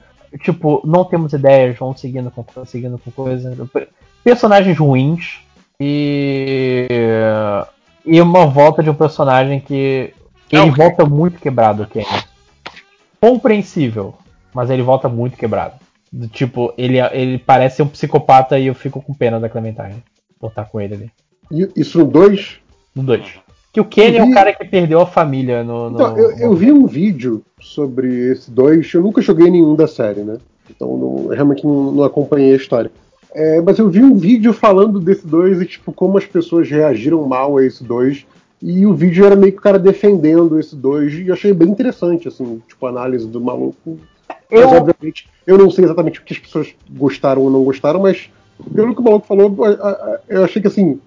Tipo, 0.42 0.80
não 0.84 1.04
temos 1.04 1.32
ideias, 1.32 1.76
vamos 1.78 2.00
seguindo 2.00 2.30
com 2.30 2.44
seguindo 2.66 2.98
com 2.98 3.10
coisa. 3.10 3.56
Personagens 4.24 4.76
ruins. 4.78 5.38
E. 5.80 6.86
E 8.06 8.20
uma 8.20 8.46
volta 8.46 8.82
de 8.82 8.90
um 8.90 8.94
personagem 8.94 9.60
que. 9.60 10.12
Ele 10.50 10.66
Não. 10.66 10.72
volta 10.72 11.04
muito 11.04 11.40
quebrado, 11.40 11.82
o 11.82 11.86
Kenny. 11.86 12.06
Compreensível, 13.20 14.14
mas 14.52 14.70
ele 14.70 14.82
volta 14.82 15.08
muito 15.08 15.36
quebrado. 15.36 15.74
Do 16.12 16.28
Tipo, 16.28 16.72
ele, 16.76 16.98
ele 17.00 17.38
parece 17.38 17.82
um 17.82 17.88
psicopata 17.88 18.58
e 18.58 18.66
eu 18.66 18.74
fico 18.74 19.00
com 19.02 19.14
pena 19.14 19.40
da 19.40 19.48
Clementine. 19.48 20.02
Por 20.38 20.48
estar 20.48 20.66
com 20.66 20.80
ele 20.80 20.94
ali. 20.94 21.10
Isso 21.76 21.98
no 21.98 22.04
2? 22.06 22.56
No 22.94 23.02
2. 23.02 23.22
Que 23.72 23.80
o 23.80 23.84
Kenny 23.84 24.16
é 24.16 24.20
Eu 24.20 24.24
o 24.24 24.26
vi- 24.28 24.34
cara 24.34 24.52
que 24.54 24.64
perdeu 24.64 25.00
a 25.00 25.06
família 25.06 25.64
no. 25.64 25.90
no- 25.90 25.96
Então, 25.96 26.16
eu, 26.16 26.30
eu 26.38 26.54
vi 26.54 26.70
um 26.72 26.86
vídeo 26.86 27.42
sobre 27.60 28.30
esse 28.30 28.50
2, 28.50 28.92
eu 28.94 29.02
nunca 29.02 29.20
joguei 29.20 29.50
nenhum 29.50 29.74
da 29.74 29.86
série, 29.88 30.20
né? 30.20 30.38
Então 30.70 30.96
não- 30.96 31.28
realmente 31.28 31.64
não, 31.66 31.90
não 31.92 32.04
acompanhei 32.04 32.52
a 32.52 32.56
história. 32.56 32.90
É, 33.34 33.60
mas 33.60 33.78
eu 33.78 33.90
vi 33.90 34.00
um 34.00 34.16
vídeo 34.16 34.52
falando 34.52 35.00
desse 35.00 35.26
2 35.26 35.60
e 35.60 35.66
tipo, 35.66 35.92
como 35.92 36.16
as 36.16 36.24
pessoas 36.24 36.70
reagiram 36.70 37.26
mal 37.26 37.56
a 37.56 37.64
esse 37.64 37.82
2. 37.82 38.24
E 38.62 38.86
o 38.86 38.94
vídeo 38.94 39.26
era 39.26 39.34
meio 39.36 39.52
que 39.52 39.58
o 39.58 39.62
cara 39.62 39.78
defendendo 39.78 40.58
esse 40.58 40.74
dois, 40.74 41.12
e 41.12 41.26
eu 41.26 41.34
achei 41.34 41.52
bem 41.52 41.68
interessante, 41.68 42.28
assim, 42.28 42.62
tipo, 42.66 42.86
a 42.86 42.88
análise 42.88 43.26
do 43.26 43.38
maluco. 43.38 43.98
Mas, 44.50 44.60
Eu- 44.62 44.68
obviamente, 44.70 45.28
eu 45.46 45.58
não 45.58 45.70
sei 45.70 45.84
exatamente 45.84 46.20
o 46.20 46.22
que 46.22 46.32
as 46.32 46.38
pessoas 46.38 46.68
gostaram 46.90 47.42
ou 47.42 47.50
não 47.50 47.62
gostaram, 47.62 48.00
mas 48.00 48.30
pelo 48.74 48.94
que 48.94 49.00
o 49.02 49.04
maluco 49.04 49.26
falou, 49.26 49.54
eu 50.28 50.44
achei 50.44 50.62
que, 50.62 50.68
assim, 50.68 50.98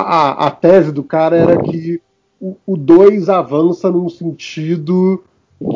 a, 0.00 0.46
a- 0.46 0.50
tese 0.50 0.92
do 0.92 1.02
cara 1.02 1.36
era 1.36 1.56
que 1.62 2.00
o 2.66 2.76
2 2.76 3.28
avança 3.28 3.90
num 3.90 4.08
sentido 4.08 5.22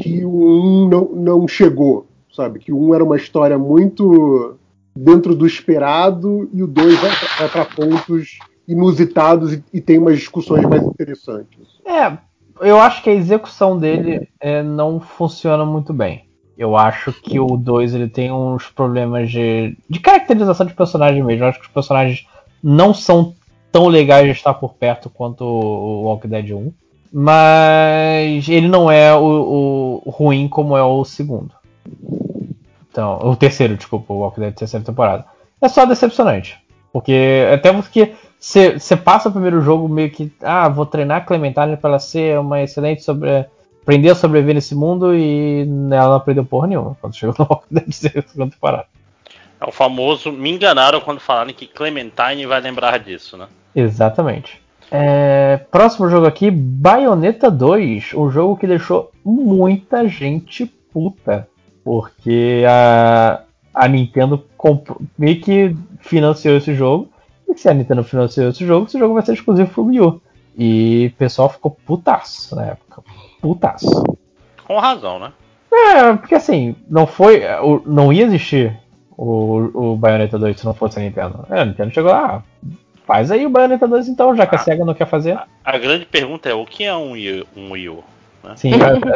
que 0.02 0.24
o 0.24 0.28
1 0.28 0.84
um 0.84 0.88
não, 0.88 1.05
não 1.14 1.48
chegou, 1.48 2.06
sabe? 2.34 2.58
Que 2.58 2.72
o 2.72 2.78
1 2.78 2.88
um 2.88 2.94
era 2.94 3.05
uma 3.05 3.16
história 3.16 3.58
muito 3.58 4.56
dentro 4.94 5.34
do 5.34 5.47
esperado 5.47 6.48
e 6.52 6.62
o 6.62 6.66
2 6.66 6.98
vai, 7.00 7.10
pra- 7.10 7.28
vai 7.38 7.48
para 7.48 7.64
pontos 7.64 8.38
inusitados 8.66 9.55
e, 9.55 9.64
e 9.72 9.80
tem 9.80 9.98
umas 9.98 10.18
discussões 10.18 10.64
mais 10.66 10.82
interessantes. 10.82 11.58
É, 11.86 12.18
eu 12.60 12.78
acho 12.78 13.02
que 13.02 13.08
a 13.10 13.14
execução 13.14 13.78
dele 13.78 14.28
é, 14.40 14.62
não 14.62 15.00
funciona 15.00 15.64
muito 15.64 15.92
bem. 15.92 16.26
Eu 16.56 16.76
acho 16.76 17.12
que 17.12 17.38
o 17.38 17.56
2 17.56 17.94
ele 17.94 18.08
tem 18.08 18.32
uns 18.32 18.66
problemas 18.66 19.30
de, 19.30 19.76
de 19.88 20.00
caracterização 20.00 20.66
de 20.66 20.74
personagem 20.74 21.22
mesmo. 21.22 21.44
Eu 21.44 21.48
acho 21.48 21.60
que 21.60 21.66
os 21.66 21.72
personagens 21.72 22.26
não 22.62 22.92
são 22.92 23.32
tão 23.70 23.86
legais 23.86 24.24
de 24.24 24.32
estar 24.32 24.55
por 24.55 24.74
perto 24.74 25.10
quanto 25.10 25.44
o 25.44 26.05
Walking 26.05 26.28
Dead 26.28 26.50
1. 26.50 26.72
Mas 27.12 28.48
ele 28.48 28.68
não 28.68 28.90
é 28.90 29.14
o, 29.14 30.02
o 30.05 30.10
ruim 30.10 30.48
como 30.48 30.76
é 30.76 30.82
o 30.82 31.05
segundo. 31.05 31.52
Então, 32.90 33.18
o 33.22 33.36
terceiro, 33.36 33.76
desculpa, 33.76 34.12
o 34.12 34.18
Walking 34.18 34.40
Dead 34.40 34.55
terceira 34.55 34.84
temporada. 34.84 35.24
É 35.60 35.68
só 35.68 35.84
decepcionante. 35.86 36.58
Porque 36.92 37.47
até 37.52 37.72
porque 37.72 38.14
você 38.38 38.97
passa 38.97 39.28
o 39.28 39.32
primeiro 39.32 39.60
jogo 39.60 39.88
meio 39.88 40.10
que, 40.10 40.32
ah, 40.42 40.68
vou 40.68 40.86
treinar 40.86 41.18
a 41.18 41.20
Clementine 41.24 41.76
para 41.76 41.90
ela 41.90 41.98
ser 41.98 42.38
uma 42.38 42.62
excelente 42.62 43.02
sobre 43.02 43.47
aprender 43.82 44.10
a 44.10 44.14
sobreviver 44.14 44.55
nesse 44.55 44.74
mundo 44.74 45.14
e 45.14 45.62
ela 45.90 46.08
não 46.08 46.14
aprendeu 46.14 46.44
porra 46.44 46.66
nenhuma 46.66 46.97
quando 47.00 47.16
chegou 47.16 47.34
no 47.38 47.47
Walking 47.48 47.74
Dead 47.74 47.90
segunda 47.92 48.52
temporada. 48.52 48.86
É 49.60 49.64
o 49.64 49.72
famoso 49.72 50.30
me 50.30 50.50
enganaram 50.50 51.00
quando 51.00 51.20
falaram 51.20 51.52
que 51.52 51.66
Clementine 51.66 52.47
vai 52.47 52.60
lembrar 52.60 52.98
disso, 52.98 53.36
né? 53.36 53.48
Exatamente. 53.74 54.60
É, 54.90 55.58
próximo 55.70 56.08
jogo 56.08 56.26
aqui, 56.26 56.50
Bayonetta 56.50 57.50
2, 57.50 58.14
um 58.14 58.30
jogo 58.30 58.56
que 58.56 58.66
deixou 58.66 59.10
muita 59.24 60.08
gente 60.08 60.64
puta, 60.66 61.47
porque 61.84 62.64
a, 62.66 63.42
a 63.74 63.86
Nintendo 63.88 64.42
meio 65.18 65.40
que 65.40 65.76
financiou 66.00 66.56
esse 66.56 66.74
jogo, 66.74 67.08
e 67.48 67.56
se 67.56 67.68
a 67.68 67.74
Nintendo 67.74 68.02
financiou 68.02 68.48
esse 68.48 68.64
jogo, 68.66 68.86
esse 68.86 68.98
jogo 68.98 69.14
vai 69.14 69.22
ser 69.24 69.34
exclusivo 69.34 69.70
pro 69.70 69.84
Wii 69.84 70.00
U. 70.00 70.20
E 70.56 71.12
o 71.14 71.16
pessoal 71.18 71.48
ficou 71.48 71.70
putaço 71.86 72.56
na 72.56 72.64
época. 72.66 73.02
Putaço. 73.40 74.02
Com 74.66 74.78
razão, 74.78 75.18
né? 75.20 75.32
É, 75.72 76.12
porque 76.14 76.34
assim, 76.34 76.74
não 76.90 77.06
foi. 77.06 77.42
o- 77.62 77.82
Não 77.86 78.12
ia 78.12 78.24
existir 78.24 78.76
o, 79.16 79.92
o 79.92 79.97
Bayonetta 79.97 80.38
2 80.38 80.58
se 80.58 80.66
não 80.66 80.74
fosse 80.74 80.98
a 80.98 81.02
Nintendo. 81.02 81.47
É, 81.48 81.60
a 81.60 81.64
Nintendo 81.64 81.92
chegou 81.92 82.10
lá, 82.10 82.42
ah, 82.42 82.68
faz 83.08 83.30
aí 83.30 83.46
o 83.46 83.50
Bayonetta 83.50 83.88
2 83.88 84.06
então, 84.06 84.36
já 84.36 84.46
que 84.46 84.54
a 84.54 84.58
SEGA 84.58 84.84
não 84.84 84.92
quer 84.94 85.06
fazer. 85.06 85.36
A 85.64 85.78
grande 85.78 86.04
pergunta 86.04 86.46
é 86.48 86.54
o 86.54 86.66
que 86.66 86.84
é 86.84 86.94
um 86.94 87.12
Wii, 87.12 87.46
um 87.56 87.72
Wii 87.72 87.88
U? 87.88 88.04
né? 88.44 88.52
Sim, 88.54 88.70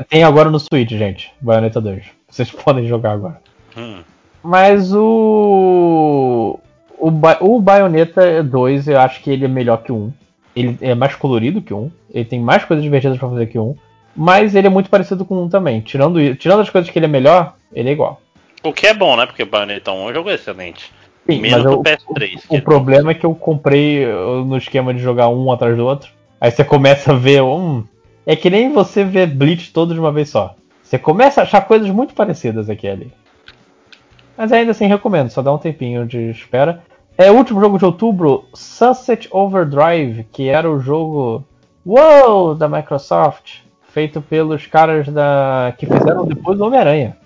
tem 0.08 0.24
agora 0.24 0.50
no 0.50 0.58
Switch, 0.58 0.90
gente. 0.90 1.30
Bayonetta 1.40 1.80
2. 1.80 2.02
Vocês 2.28 2.50
podem 2.64 2.86
jogar 2.88 3.12
agora. 3.12 3.40
Hum. 3.76 4.00
Mas 4.42 4.92
o. 4.94 6.58
O, 6.98 7.10
Ba- 7.10 7.38
o 7.40 7.60
Bayonetta 7.60 8.42
2, 8.42 8.88
eu 8.88 8.98
acho 9.00 9.22
que 9.22 9.30
ele 9.30 9.44
é 9.44 9.48
melhor 9.48 9.82
que 9.82 9.92
o 9.92 9.96
1. 9.96 10.12
Ele 10.54 10.78
é 10.80 10.94
mais 10.94 11.14
colorido 11.14 11.60
que 11.62 11.74
o 11.74 11.78
1. 11.78 11.90
Ele 12.14 12.24
tem 12.24 12.40
mais 12.40 12.64
coisas 12.64 12.82
divertidas 12.82 13.18
pra 13.18 13.28
fazer 13.28 13.46
que 13.46 13.58
o 13.58 13.70
1. 13.70 13.76
Mas 14.16 14.54
ele 14.54 14.66
é 14.66 14.70
muito 14.70 14.88
parecido 14.90 15.24
com 15.24 15.34
o 15.34 15.44
1 15.44 15.48
também. 15.48 15.80
Tirando, 15.80 16.34
tirando 16.36 16.60
as 16.60 16.70
coisas 16.70 16.90
que 16.90 16.98
ele 16.98 17.06
é 17.06 17.08
melhor, 17.08 17.54
ele 17.74 17.88
é 17.88 17.92
igual. 17.92 18.20
O 18.62 18.72
que 18.72 18.86
é 18.86 18.94
bom, 18.94 19.16
né? 19.16 19.26
Porque 19.26 19.44
Bayonetta 19.44 19.90
1 19.92 19.94
é 20.08 20.10
um 20.10 20.14
jogo 20.14 20.30
excelente. 20.30 20.92
Sim, 21.26 21.40
Menos 21.40 21.64
mas 21.64 21.72
o- 21.74 21.82
PS3. 21.82 22.46
que 22.48 22.56
O 22.56 22.62
problema 22.62 23.10
é 23.12 23.14
que 23.14 23.24
eu 23.24 23.34
comprei 23.34 24.04
uh, 24.06 24.44
no 24.44 24.56
esquema 24.56 24.92
de 24.92 25.00
jogar 25.00 25.28
um 25.28 25.50
atrás 25.52 25.76
do 25.76 25.84
outro. 25.86 26.10
Aí 26.40 26.50
você 26.50 26.64
começa 26.64 27.12
a 27.12 27.16
ver 27.16 27.42
um. 27.42 27.84
É 28.26 28.34
que 28.34 28.50
nem 28.50 28.72
você 28.72 29.04
ver 29.04 29.26
Bleach 29.28 29.72
todo 29.72 29.94
de 29.94 30.00
uma 30.00 30.10
vez 30.12 30.28
só. 30.30 30.54
Você 30.82 30.98
começa 30.98 31.40
a 31.40 31.44
achar 31.44 31.60
coisas 31.62 31.88
muito 31.90 32.12
parecidas 32.14 32.68
aqui 32.68 32.86
e 32.86 32.90
ali. 32.90 33.12
Mas 34.36 34.50
ainda 34.52 34.72
assim 34.72 34.86
recomendo, 34.86 35.30
só 35.30 35.42
dá 35.42 35.52
um 35.52 35.58
tempinho 35.58 36.06
de 36.06 36.30
espera. 36.30 36.82
É 37.16 37.30
o 37.30 37.34
último 37.36 37.60
jogo 37.60 37.78
de 37.78 37.84
outubro, 37.84 38.46
Sunset 38.54 39.28
Overdrive, 39.30 40.24
que 40.32 40.48
era 40.48 40.70
o 40.70 40.80
jogo 40.80 41.44
Uou! 41.86 42.54
da 42.54 42.68
Microsoft, 42.68 43.58
feito 43.90 44.20
pelos 44.22 44.66
caras 44.66 45.06
da 45.08 45.72
que 45.78 45.86
fizeram 45.86 46.24
depois 46.26 46.58
do 46.58 46.64
Homem-Aranha. 46.64 47.16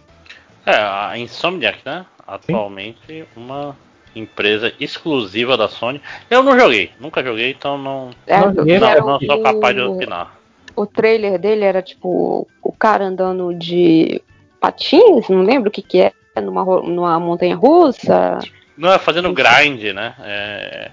É, 0.67 0.75
a 0.77 1.13
Insomniac, 1.17 1.79
né? 1.87 2.05
Atualmente 2.27 3.25
uma 3.37 3.77
empresa 4.19 4.73
exclusiva 4.81 5.57
da 5.57 5.69
Sony. 5.69 6.01
Eu 6.31 6.43
não 6.43 6.59
joguei, 6.59 6.91
nunca 6.99 7.23
joguei, 7.23 7.51
então 7.51 7.77
não, 7.79 8.11
É, 8.27 8.41
Não, 8.41 8.53
não, 8.53 9.07
não 9.07 9.21
sou 9.21 9.41
o- 9.41 9.43
capaz 9.43 9.75
de 9.75 9.83
opinar. 9.83 10.37
O 10.75 10.85
trailer 10.87 11.39
dele 11.39 11.65
era 11.65 11.81
tipo 11.83 12.47
o 12.63 12.73
cara 12.73 13.05
andando 13.07 13.55
de 13.55 14.21
patins, 14.61 15.29
não 15.29 15.43
lembro 15.43 15.69
o 15.69 15.73
que 15.73 15.81
que 15.83 16.01
é, 16.01 16.13
numa, 16.41 16.65
numa 16.83 17.19
montanha 17.21 17.57
russa. 17.57 18.39
Não, 18.77 18.93
é 18.93 18.99
fazendo 18.99 19.33
grind, 19.33 19.83
né? 19.95 20.15
É, 20.21 20.91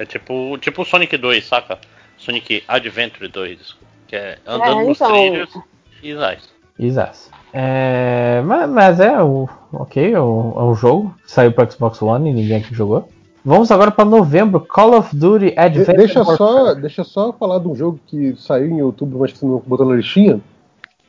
é 0.00 0.04
tipo, 0.04 0.58
tipo 0.58 0.82
o 0.82 0.84
Sonic 0.84 1.16
2, 1.16 1.44
saca? 1.44 1.78
Sonic 2.16 2.64
Adventure 2.66 3.28
2. 3.28 3.76
Que 4.08 4.16
é 4.16 4.38
andando 4.46 4.80
É, 4.80 4.84
nos 4.84 4.96
então. 5.00 5.12
trilhos 5.12 5.54
e. 6.02 6.86
Exato. 6.86 7.30
É, 7.52 8.42
mas, 8.44 8.70
mas 8.70 9.00
é 9.00 9.22
o 9.22 9.48
ok, 9.72 10.12
é 10.12 10.20
o, 10.20 10.52
é 10.56 10.62
o 10.62 10.74
jogo. 10.74 11.14
Saiu 11.26 11.52
para 11.52 11.70
Xbox 11.70 12.00
One 12.02 12.30
e 12.30 12.34
ninguém 12.34 12.58
aqui 12.58 12.74
jogou. 12.74 13.08
Vamos 13.44 13.70
agora 13.70 13.90
para 13.90 14.04
novembro, 14.04 14.60
Call 14.60 14.98
of 14.98 15.14
Duty 15.16 15.54
Adventure. 15.56 15.96
deixa, 15.96 16.18
Warfare. 16.18 16.36
só, 16.36 16.74
deixa 16.74 17.04
só 17.04 17.32
falar 17.32 17.58
de 17.60 17.68
um 17.68 17.74
jogo 17.74 17.98
que 18.06 18.34
saiu 18.36 18.66
em 18.66 18.82
outubro, 18.82 19.18
mas 19.18 19.32
que 19.32 19.38
você 19.38 19.46
não 19.46 19.62
botou 19.64 19.86
na 19.86 19.94
listinha, 19.94 20.40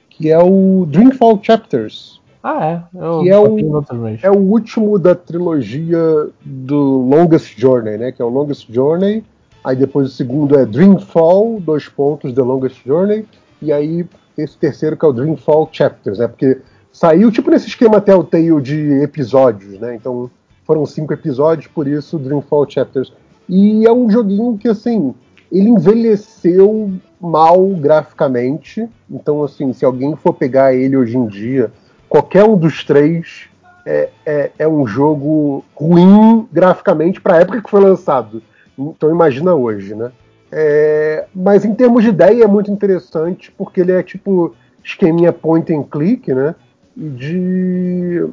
que 0.09 0.29
é 0.29 0.37
o 0.37 0.85
Dreamfall 0.87 1.39
Chapters. 1.41 2.19
Ah, 2.41 2.65
é. 2.65 2.81
Eu 2.95 3.21
Que 3.21 3.29
é 3.29 3.37
o-. 3.37 4.17
É 4.23 4.31
o 4.31 4.37
último 4.37 4.97
da 4.97 5.13
trilogia 5.13 5.99
do 6.41 6.99
Longest 7.01 7.59
Journey, 7.59 7.97
né? 7.97 8.11
Que 8.11 8.21
é 8.21 8.25
o 8.25 8.29
Longest 8.29 8.71
Journey. 8.71 9.23
Aí 9.61 9.75
depois 9.75 10.07
o 10.07 10.11
segundo 10.11 10.57
é 10.57 10.65
Dreamfall, 10.65 11.59
dois 11.59 11.89
pontos, 11.89 12.31
The 12.31 12.41
Longest 12.41 12.81
Journey. 12.85 13.25
E 13.61 13.73
aí 13.73 14.05
esse 14.41 14.57
terceiro 14.57 14.97
que 14.97 15.05
é 15.05 15.07
o 15.07 15.13
Dreamfall 15.13 15.69
Chapters, 15.71 16.19
né? 16.19 16.27
Porque 16.27 16.59
saiu 16.91 17.31
tipo 17.31 17.49
nesse 17.49 17.67
esquema 17.67 18.01
Telltale 18.01 18.61
de 18.61 19.01
episódios, 19.01 19.79
né? 19.79 19.95
Então 19.95 20.29
foram 20.65 20.85
cinco 20.85 21.13
episódios, 21.13 21.67
por 21.67 21.87
isso 21.87 22.19
Dreamfall 22.19 22.69
Chapters. 22.69 23.11
E 23.47 23.85
é 23.87 23.91
um 23.91 24.09
joguinho 24.09 24.57
que, 24.57 24.67
assim, 24.67 25.15
ele 25.51 25.69
envelheceu 25.69 26.91
mal 27.19 27.67
graficamente. 27.69 28.87
Então, 29.09 29.43
assim, 29.43 29.73
se 29.73 29.83
alguém 29.83 30.15
for 30.15 30.33
pegar 30.33 30.75
ele 30.75 30.95
hoje 30.95 31.17
em 31.17 31.25
dia, 31.25 31.71
qualquer 32.07 32.43
um 32.43 32.55
dos 32.55 32.83
três 32.83 33.49
é, 33.85 34.09
é, 34.23 34.51
é 34.59 34.67
um 34.67 34.85
jogo 34.85 35.65
ruim 35.73 36.47
graficamente 36.51 37.19
para 37.19 37.37
a 37.37 37.41
época 37.41 37.61
que 37.63 37.69
foi 37.69 37.81
lançado. 37.81 38.43
Então 38.77 39.09
imagina 39.09 39.55
hoje, 39.55 39.95
né? 39.95 40.11
É, 40.51 41.27
mas 41.33 41.63
em 41.63 41.75
termos 41.75 42.03
de 42.03 42.09
ideia 42.09 42.43
é 42.43 42.47
muito 42.47 42.71
interessante 42.71 43.51
porque 43.51 43.81
ele 43.81 43.91
é 43.91 44.01
tipo 44.01 44.55
esqueminha 44.83 45.31
point 45.31 45.71
and 45.73 45.83
click, 45.83 46.33
né? 46.33 46.55
E 46.97 47.09
de 47.09 48.25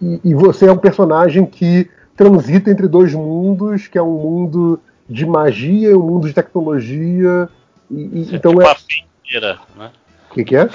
e, 0.00 0.20
e 0.24 0.34
você 0.34 0.66
é 0.66 0.72
um 0.72 0.78
personagem 0.78 1.44
que 1.44 1.90
transita 2.16 2.70
entre 2.70 2.88
dois 2.88 3.12
mundos, 3.14 3.86
que 3.88 3.98
é 3.98 4.02
um 4.02 4.12
mundo 4.18 4.80
de 5.08 5.26
magia 5.26 5.90
e 5.90 5.94
um 5.94 6.02
mundo 6.02 6.28
de 6.28 6.34
tecnologia. 6.34 7.48
E, 7.90 7.94
e- 7.94 8.28
É 8.32 8.36
então 8.36 8.52
tipo 8.52 8.62
é 8.62 8.70
a 8.70 8.74
feiticeira, 8.74 9.58
né? 9.76 9.90
o 10.30 10.34
que, 10.34 10.44
que 10.44 10.56
é? 10.56 10.68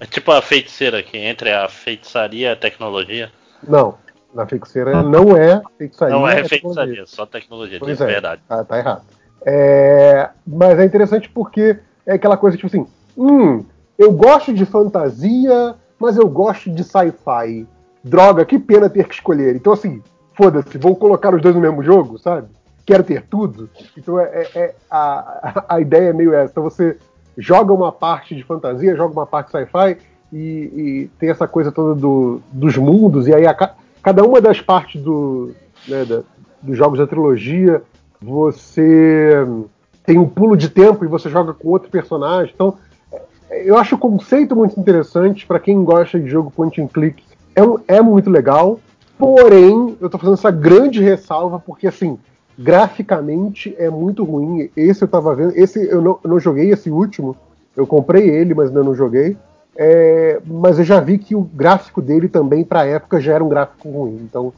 É 0.00 0.06
tipo 0.06 0.32
a 0.32 0.42
feiticeira 0.42 1.02
que 1.02 1.16
entre 1.16 1.52
a 1.52 1.68
feitiçaria 1.68 2.48
e 2.48 2.52
a 2.52 2.56
tecnologia. 2.56 3.30
Não, 3.66 3.94
na 4.34 4.46
feiticeira 4.46 5.02
não 5.02 5.36
é 5.36 5.62
feitiçaria. 5.78 6.14
Não 6.16 6.26
é 6.26 6.42
tecnologia. 6.42 6.48
feitiçaria, 6.48 7.06
só 7.06 7.24
tecnologia, 7.26 7.78
de 7.78 7.84
Pois 7.84 8.00
é, 8.00 8.06
verdade. 8.06 8.42
Tá, 8.48 8.64
tá 8.64 8.78
errado. 8.78 9.04
É, 9.44 10.30
mas 10.46 10.78
é 10.78 10.84
interessante 10.84 11.28
porque 11.28 11.78
é 12.06 12.14
aquela 12.14 12.36
coisa 12.36 12.56
tipo 12.56 12.66
assim: 12.68 12.86
hum, 13.16 13.64
eu 13.98 14.12
gosto 14.12 14.52
de 14.52 14.64
fantasia, 14.64 15.74
mas 15.98 16.16
eu 16.16 16.28
gosto 16.28 16.70
de 16.70 16.84
sci-fi. 16.84 17.66
Droga, 18.04 18.44
que 18.44 18.58
pena 18.58 18.90
ter 18.90 19.06
que 19.06 19.14
escolher. 19.14 19.54
Então, 19.54 19.72
assim, 19.72 20.02
foda-se, 20.34 20.76
vou 20.76 20.96
colocar 20.96 21.32
os 21.34 21.40
dois 21.40 21.54
no 21.54 21.60
mesmo 21.60 21.82
jogo, 21.82 22.18
sabe? 22.18 22.48
Quero 22.84 23.04
ter 23.04 23.22
tudo. 23.22 23.70
Então, 23.96 24.18
é, 24.18 24.24
é- 24.24 24.58
é- 24.58 24.74
a, 24.90 25.64
a 25.68 25.80
ideia 25.80 26.10
é 26.10 26.12
meio 26.12 26.34
essa. 26.34 26.50
Então, 26.50 26.64
você 26.64 26.96
joga 27.38 27.72
uma 27.72 27.92
parte 27.92 28.34
de 28.34 28.42
fantasia, 28.42 28.96
joga 28.96 29.12
uma 29.12 29.26
parte 29.26 29.46
de 29.46 29.52
sci-fi 29.52 29.98
e, 30.32 30.38
e 30.38 31.10
tem 31.18 31.30
essa 31.30 31.46
coisa 31.46 31.70
toda 31.70 31.94
do- 31.94 32.42
dos 32.52 32.76
mundos, 32.76 33.28
e 33.28 33.34
aí 33.34 33.46
a 33.46 33.54
ca- 33.54 33.74
cada 34.02 34.24
uma 34.24 34.40
das 34.40 34.60
partes 34.60 35.00
do, 35.00 35.52
né, 35.86 36.04
da- 36.04 36.22
dos 36.60 36.76
jogos 36.76 36.98
da 36.98 37.06
trilogia 37.06 37.82
você 38.22 39.44
tem 40.04 40.18
um 40.18 40.28
pulo 40.28 40.56
de 40.56 40.68
tempo 40.68 41.04
e 41.04 41.08
você 41.08 41.28
joga 41.28 41.52
com 41.52 41.68
outro 41.68 41.90
personagem. 41.90 42.52
Então, 42.54 42.74
eu 43.50 43.76
acho 43.76 43.94
o 43.96 43.98
conceito 43.98 44.54
muito 44.56 44.78
interessante 44.78 45.46
para 45.46 45.58
quem 45.60 45.82
gosta 45.84 46.18
de 46.18 46.28
jogo 46.28 46.50
point 46.50 46.80
and 46.80 46.88
click. 46.88 47.22
É, 47.54 47.62
um- 47.62 47.78
é 47.86 48.00
muito 48.00 48.30
legal. 48.30 48.78
Porém, 49.18 49.96
eu 50.00 50.08
tô 50.08 50.18
fazendo 50.18 50.34
essa 50.34 50.50
grande 50.50 51.02
ressalva 51.02 51.58
porque 51.58 51.86
assim, 51.86 52.18
graficamente 52.58 53.74
é 53.78 53.90
muito 53.90 54.24
ruim. 54.24 54.70
Esse 54.76 55.02
eu 55.04 55.08
tava 55.08 55.34
vendo, 55.34 55.52
esse 55.54 55.84
eu 55.86 56.00
não, 56.00 56.18
eu 56.24 56.30
não 56.30 56.40
joguei 56.40 56.70
esse 56.70 56.90
último. 56.90 57.36
Eu 57.76 57.86
comprei 57.86 58.28
ele, 58.28 58.54
mas 58.54 58.68
ainda 58.68 58.82
não 58.82 58.94
joguei. 58.94 59.36
É, 59.76 60.40
mas 60.46 60.78
eu 60.78 60.84
já 60.84 61.00
vi 61.00 61.16
que 61.18 61.34
o 61.34 61.40
gráfico 61.40 62.02
dele 62.02 62.28
também, 62.28 62.62
pra 62.64 62.84
época, 62.84 63.20
já 63.20 63.34
era 63.34 63.44
um 63.44 63.48
gráfico 63.48 63.88
ruim. 63.88 64.20
Então, 64.22 64.52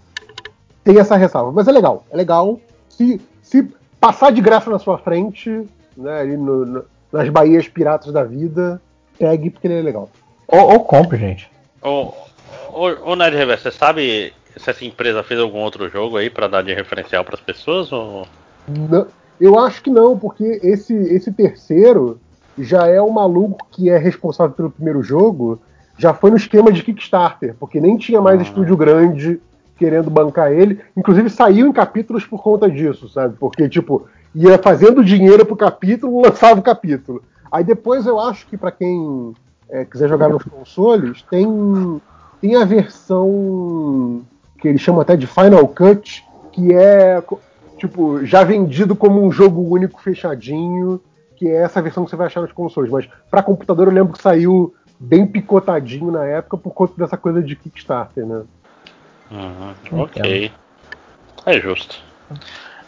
tem 0.83 0.99
essa 0.99 1.17
ressalva. 1.17 1.53
Mas 1.53 1.69
é 1.69 1.73
legal, 1.73 2.05
é 2.11 2.17
legal. 2.17 2.59
Se, 2.89 3.21
se 3.55 3.69
passar 4.01 4.33
de 4.33 4.41
graça 4.41 4.69
na 4.69 4.81
sua 4.81 4.99
frente, 4.99 5.49
né, 5.97 6.21
ali 6.21 6.37
no- 6.37 6.67
no- 6.67 6.85
nas 7.13 7.29
Bahias 7.29 7.69
Piratas 7.69 8.13
da 8.13 8.25
Vida, 8.25 8.83
pegue 9.17 9.49
porque 9.51 9.69
ele 9.69 9.79
é 9.79 9.83
legal. 9.83 10.11
Ou, 10.49 10.73
ou 10.73 10.81
compre, 10.81 11.17
gente. 11.17 11.49
Ô, 11.81 12.13
ô, 12.73 13.13
ô 13.13 13.15
Nerd 13.17 13.37
Reverso, 13.37 13.63
você 13.63 13.71
sabe 13.71 14.33
se 14.57 14.69
essa 14.69 14.85
empresa 14.85 15.23
fez 15.23 15.39
algum 15.39 15.59
outro 15.59 15.89
jogo 15.89 16.17
aí 16.17 16.29
pra 16.29 16.49
dar 16.49 16.63
de 16.63 16.75
referencial 16.75 17.25
pras 17.25 17.39
pessoas? 17.41 17.93
Ou... 17.93 18.27
Não- 18.69 19.07
eu 19.41 19.57
acho 19.59 19.83
que 19.83 19.91
não, 19.91 20.19
porque 20.19 20.61
esse, 20.63 20.93
esse 20.95 21.33
terceiro 21.33 22.19
já 22.59 22.87
é 22.89 23.01
o 23.01 23.11
maluco 23.13 23.67
que 23.71 23.89
é 23.89 23.97
responsável 23.99 24.55
pelo 24.55 24.71
primeiro 24.71 25.03
jogo, 25.03 25.61
já 25.97 26.13
foi 26.13 26.31
no 26.33 26.37
esquema 26.37 26.73
de 26.73 26.83
Kickstarter, 26.83 27.55
porque 27.59 27.81
nem 27.81 27.97
tinha 27.97 28.21
mais 28.21 28.41
estúdio 28.41 28.77
grande 28.77 29.41
querendo 29.77 30.11
bancar 30.11 30.53
ele. 30.53 30.81
Inclusive 30.97 31.29
saiu 31.31 31.67
em 31.67 31.73
capítulos 31.73 32.25
por 32.25 32.43
conta 32.43 32.71
disso, 32.71 33.09
sabe? 33.09 33.37
Porque, 33.39 33.69
tipo, 33.69 34.07
ia 34.35 34.59
fazendo 34.59 35.05
dinheiro 35.05 35.45
pro 35.45 35.57
capítulo, 35.57 36.23
lançava 36.23 36.61
o 36.61 36.63
capítulo. 36.63 37.23
Aí 37.51 37.63
depois 37.63 38.07
eu 38.07 38.19
acho 38.19 38.47
que 38.47 38.57
pra 38.57 38.73
quem 38.73 39.33
é, 39.69 39.85
quiser 39.85 40.09
jogar 40.09 40.29
nos 40.29 40.43
consoles, 40.43 41.23
tem, 41.23 42.01
tem 42.41 42.57
a 42.57 42.65
versão 42.65 44.23
que 44.59 44.69
eles 44.69 44.81
chamam 44.81 45.01
até 45.01 45.17
de 45.17 45.27
Final 45.27 45.69
Cut, 45.69 46.25
que 46.53 46.73
é 46.75 47.23
tipo 47.79 48.25
já 48.25 48.43
vendido 48.43 48.97
como 48.97 49.23
um 49.23 49.31
jogo 49.31 49.61
único 49.61 50.01
fechadinho, 50.01 51.01
que 51.37 51.49
é 51.49 51.63
essa 51.63 51.83
versão 51.83 52.05
que 52.05 52.11
você 52.11 52.17
vai 52.17 52.27
achar 52.27 52.41
nos 52.41 52.53
consoles. 52.53 52.91
Mas 52.91 53.09
pra 53.31 53.43
computador 53.43 53.89
eu 53.89 53.93
lembro 53.93 54.13
que 54.13 54.23
saiu 54.23 54.75
bem 54.99 55.27
picotadinho 55.27 56.11
na 56.11 56.25
época 56.25 56.57
por 56.57 56.73
conta 56.73 56.95
dessa 56.97 57.17
coisa 57.17 57.43
de 57.43 57.57
Kickstarter, 57.57 58.27
né? 58.27 58.43
Uhum, 59.35 60.03
ok. 60.03 60.53
É 61.47 61.61
justo. 61.61 61.97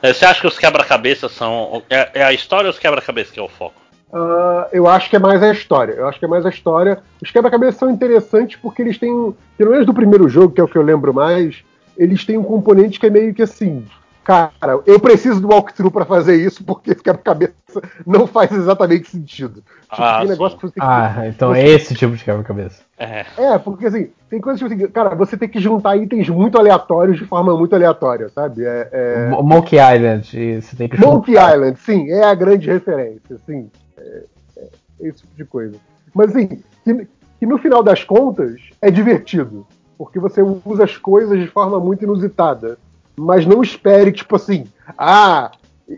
É, 0.02 0.12
Você 0.12 0.24
acha 0.24 0.40
que 0.40 0.46
os 0.46 0.58
quebra-cabeças 0.58 1.32
são. 1.32 1.82
É, 1.90 2.20
é 2.20 2.24
a 2.24 2.32
história 2.32 2.68
ou 2.68 2.72
os 2.72 2.78
quebra-cabeças 2.78 3.32
que 3.32 3.40
é 3.40 3.42
o 3.42 3.48
foco? 3.48 3.80
Ah, 4.12 4.68
eu 4.72 4.86
acho 4.86 5.10
que 5.10 5.16
é 5.16 5.18
mais 5.18 5.42
a 5.42 5.50
história. 5.50 5.92
Eu 5.92 6.08
acho 6.08 6.18
que 6.18 6.24
é 6.24 6.28
mais 6.28 6.46
a 6.46 6.48
história. 6.48 7.02
Os 7.20 7.30
quebra-cabeças 7.30 7.76
são 7.76 7.90
interessantes 7.90 8.56
porque 8.56 8.82
eles 8.82 8.98
têm, 8.98 9.34
pelo 9.58 9.72
menos 9.72 9.86
do 9.86 9.92
primeiro 9.94 10.28
jogo, 10.28 10.54
que 10.54 10.60
é 10.60 10.64
o 10.64 10.68
que 10.68 10.78
eu 10.78 10.82
lembro 10.82 11.12
mais, 11.12 11.64
eles 11.96 12.24
têm 12.24 12.38
um 12.38 12.44
componente 12.44 13.00
que 13.00 13.06
é 13.06 13.10
meio 13.10 13.34
que 13.34 13.42
assim. 13.42 13.84
Cara, 14.22 14.50
eu 14.86 14.98
preciso 14.98 15.40
do 15.40 15.48
walkthrough 15.48 15.90
pra 15.92 16.04
fazer 16.04 16.34
isso 16.34 16.64
porque 16.64 16.90
esse 16.90 17.02
quebra-cabeça 17.02 17.54
não 18.06 18.26
faz 18.26 18.50
exatamente 18.52 19.08
sentido. 19.08 19.62
Tipo, 19.90 20.02
Ah, 20.02 20.18
tem 20.18 20.26
sim. 20.26 20.32
negócio 20.32 20.58
que 20.58 20.66
você 20.66 20.72
tem 20.72 20.82
que 20.82 20.88
Ah, 20.88 21.22
então 21.28 21.54
é 21.54 21.64
esse 21.64 21.94
tipo 21.94 22.16
de 22.16 22.24
quebra-cabeça. 22.24 22.82
É. 22.98 23.26
É, 23.36 23.58
porque 23.58 23.86
assim, 23.86 24.08
tem 24.30 24.40
coisas 24.40 24.58
tipo 24.60 24.72
assim, 24.72 24.90
cara, 24.90 25.14
você 25.14 25.36
tem 25.36 25.48
que 25.48 25.60
juntar 25.60 25.96
itens 25.96 26.28
muito 26.28 26.58
aleatórios 26.58 27.18
de 27.18 27.26
forma 27.26 27.56
muito 27.56 27.74
aleatória, 27.74 28.28
sabe? 28.30 28.64
É, 28.64 28.88
é... 28.90 29.28
Mo- 29.28 29.42
Monkey 29.42 29.76
Island, 29.76 30.62
você 30.62 30.76
tem 30.76 30.88
que 30.88 30.98
Monkey 30.98 31.32
juntar. 31.32 31.54
Island, 31.54 31.78
sim, 31.78 32.10
é 32.10 32.24
a 32.24 32.34
grande 32.34 32.66
referência, 32.70 33.36
sim. 33.44 33.70
É, 33.98 34.22
é 34.58 34.68
esse 35.00 35.18
tipo 35.18 35.36
de 35.36 35.44
coisa. 35.44 35.76
Mas 36.14 36.30
assim, 36.30 36.62
que, 36.84 37.06
que 37.38 37.46
no 37.46 37.58
final 37.58 37.82
das 37.82 38.02
contas 38.02 38.60
é 38.80 38.90
divertido. 38.90 39.66
Porque 39.98 40.18
você 40.18 40.42
usa 40.42 40.84
as 40.84 40.96
coisas 40.96 41.38
de 41.38 41.46
forma 41.48 41.80
muito 41.80 42.04
inusitada. 42.04 42.78
Mas 43.18 43.46
não 43.46 43.62
espere, 43.62 44.12
tipo 44.12 44.36
assim, 44.36 44.66
ah, 44.98 45.50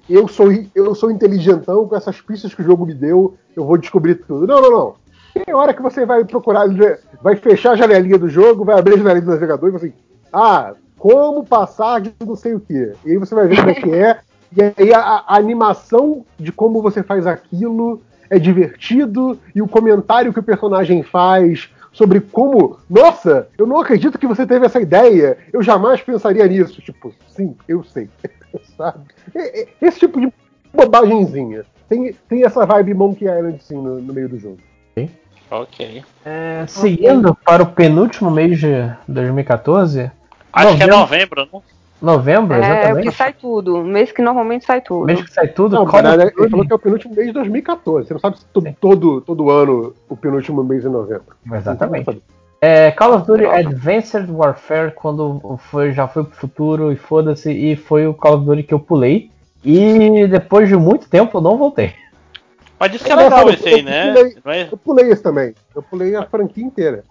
eu 0.09 0.29
sou, 0.29 0.49
eu 0.75 0.95
sou 0.95 1.11
inteligentão 1.11 1.87
com 1.89 1.97
essas 1.97 2.21
pistas 2.21 2.55
que 2.55 2.63
o 2.63 2.65
jogo 2.65 2.87
me 2.87 2.95
deu, 2.95 3.37
eu 3.57 3.65
vou 3.65 3.77
descobrir 3.77 4.15
tudo. 4.17 4.47
Não, 4.47 4.61
não, 4.61 4.71
não. 4.71 4.95
Tem 5.35 5.55
hora 5.55 5.73
que 5.73 5.83
você 5.83 6.05
vai 6.05 6.25
procurar, 6.25 6.67
vai 7.23 7.37
fechar 7.37 7.73
a 7.73 7.77
janelinha 7.77 8.19
do 8.19 8.29
jogo, 8.29 8.65
vai 8.65 8.79
abrir 8.79 8.95
a 8.95 8.99
janelinha 8.99 9.25
do 9.25 9.31
navegador 9.31 9.69
e 9.69 9.73
vai 9.73 9.81
assim, 9.81 9.93
ah, 10.33 10.75
como 10.99 11.45
passar 11.45 12.01
de 12.01 12.13
não 12.25 12.37
sei 12.37 12.55
o 12.55 12.61
quê. 12.61 12.93
E 13.05 13.13
aí 13.13 13.17
você 13.19 13.35
vai 13.35 13.47
ver 13.47 13.57
como 13.57 13.71
é 13.71 13.75
que 13.75 13.93
é. 13.93 14.21
E 14.51 14.63
aí 14.63 14.95
a, 14.95 15.25
a 15.27 15.37
animação 15.37 16.25
de 16.39 16.51
como 16.51 16.81
você 16.81 17.03
faz 17.03 17.27
aquilo 17.27 18.01
é 18.31 18.39
divertido 18.39 19.39
e 19.55 19.61
o 19.61 19.69
comentário 19.69 20.33
que 20.33 20.41
o 20.41 20.43
personagem 20.43 21.03
faz 21.03 21.69
sobre 21.93 22.21
como, 22.21 22.79
nossa, 22.89 23.49
eu 23.59 23.67
não 23.67 23.79
acredito 23.79 24.19
que 24.19 24.27
você 24.27 24.47
teve 24.47 24.65
essa 24.65 24.81
ideia, 24.81 25.37
eu 25.53 25.63
jamais 25.63 26.01
pensaria 26.01 26.47
nisso. 26.47 26.81
Tipo, 26.81 27.13
sim, 27.29 27.57
eu 27.67 27.83
sei. 27.85 28.09
Sabe? 28.77 29.01
Esse 29.83 29.99
tipo 30.01 30.21
de 30.21 30.33
bobagenzinha. 30.73 31.65
Tem, 31.89 32.15
tem 32.29 32.45
essa 32.45 32.65
vibe 32.65 32.95
Monkey 32.95 33.25
Island 33.25 33.63
sim 33.63 33.77
no, 33.77 34.01
no 34.01 34.15
meio 34.15 34.29
do 34.29 34.39
jogo. 34.39 34.59
Ok. 35.51 36.03
É, 36.25 36.65
seguindo 36.67 37.35
para 37.45 37.63
o 37.63 37.67
penúltimo 37.67 38.31
mês 38.31 38.59
de 38.59 38.91
2014. 39.09 40.11
Acho 40.53 40.77
que 40.77 40.83
é 40.83 40.87
novembro. 40.87 40.97
novembro, 40.99 41.49
não? 41.53 41.63
Novembro, 42.01 42.55
É, 42.55 42.59
o 42.61 42.63
exatamente. 42.65 43.09
que 43.11 43.15
sai 43.17 43.33
tudo. 43.33 43.83
Mês 43.83 44.13
que 44.13 44.23
normalmente 44.23 44.65
sai 44.65 44.81
tudo. 44.81 45.05
Mês 45.07 45.21
que 45.21 45.33
sai 45.33 45.49
tudo. 45.49 45.75
Não, 45.75 45.83
of 45.83 45.97
ele 46.39 46.49
falou 46.51 46.65
que 46.67 46.73
é 46.73 46.77
o 46.77 46.79
penúltimo 46.79 47.15
mês 47.15 47.27
de 47.27 47.33
2014. 47.33 48.07
Você 48.07 48.15
não 48.15 48.21
sabe 48.21 48.39
se 48.39 48.45
to- 48.47 48.63
todo, 48.81 49.21
todo 49.23 49.51
ano 49.51 49.93
o 50.09 50.17
penúltimo 50.17 50.63
mês 50.63 50.85
é 50.85 50.89
novembro. 50.89 51.35
Exatamente. 51.53 52.23
É, 52.61 52.91
Call 52.93 53.15
of 53.15 53.27
Duty 53.27 53.47
Advanced 53.47 54.29
Warfare, 54.31 54.93
quando 54.93 55.59
foi, 55.71 55.93
já 55.93 56.07
foi 56.07 56.25
pro 56.25 56.37
futuro 56.37 56.93
e 56.93 56.97
foda-se, 56.97 57.51
e 57.53 57.75
foi 57.77 58.07
o 58.07 58.15
Call 58.15 58.37
of 58.37 58.47
Duty 58.47 58.63
que 58.65 58.75
eu 58.75 58.81
pulei. 58.81 59.31
E 59.65 60.27
depois 60.29 60.69
de 60.69 60.77
muito 60.77 61.09
tempo 61.09 61.39
eu 61.39 61.43
não 61.43 61.57
voltei. 61.57 61.93
Mas 62.79 62.93
diz 62.93 63.03
que 63.03 63.11
é 63.13 63.17
Nossa, 63.17 63.25
legal 63.29 63.51
esse 63.51 63.69
aí, 63.69 63.83
né? 63.83 64.13
pulei. 64.15 64.37
É- 64.63 64.69
Eu 64.71 64.77
pulei 64.79 65.11
esse 65.11 65.23
também. 65.23 65.55
Eu 65.75 65.83
pulei 65.83 66.15
a 66.17 66.25
franquia 66.25 66.65
inteira. 66.65 67.05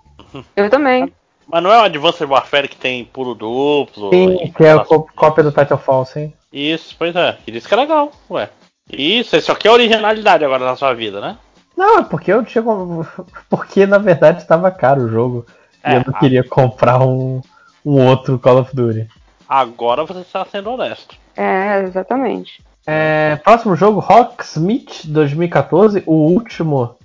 Eu 0.56 0.70
também. 0.70 1.12
Mas 1.48 1.64
não 1.64 1.72
é 1.72 1.80
o 1.80 1.84
Advanced 1.84 2.28
Warfare 2.30 2.68
que 2.68 2.76
tem 2.76 3.06
pulo 3.06 3.34
duplo? 3.36 4.10
Sim, 4.12 4.36
e- 4.44 4.50
que 4.52 4.64
é 4.64 4.72
a 4.74 4.80
có- 4.84 5.08
cópia 5.16 5.44
do 5.44 5.52
Titanfall, 5.52 6.06
sim. 6.06 6.34
Isso, 6.52 6.96
pois 6.98 7.16
é. 7.16 7.38
E 7.46 7.52
disse 7.52 7.68
que 7.68 7.74
é 7.74 7.78
legal, 7.78 8.12
ué. 8.30 8.50
Isso, 8.92 9.36
isso 9.36 9.52
aqui 9.52 9.68
é 9.68 9.72
originalidade 9.72 10.44
agora 10.46 10.66
na 10.66 10.76
sua 10.76 10.94
vida, 10.94 11.20
né? 11.22 11.38
Não, 11.76 12.00
é 12.00 12.04
porque 12.04 12.32
eu 12.32 12.44
tinha. 12.44 12.64
Porque 13.50 13.86
na 13.86 13.98
verdade 13.98 14.42
estava 14.42 14.72
caro 14.72 15.04
o 15.04 15.10
jogo. 15.10 15.46
e 15.86 15.90
É, 15.92 15.98
eu 15.98 16.04
não 16.08 16.16
a- 16.16 16.20
queria 16.20 16.44
comprar 16.44 17.00
um, 17.00 17.42
um 17.86 18.06
outro 18.08 18.40
Call 18.40 18.60
of 18.60 18.76
Duty. 18.76 19.08
Agora 19.48 20.04
você 20.06 20.20
está 20.22 20.44
sendo 20.46 20.72
honesto. 20.72 21.16
É, 21.36 21.82
exatamente. 21.84 22.64
É, 22.90 23.36
próximo 23.44 23.76
jogo, 23.76 24.00
Rocksmith 24.00 25.02
2014, 25.06 26.04
o 26.06 26.14
último 26.14 26.96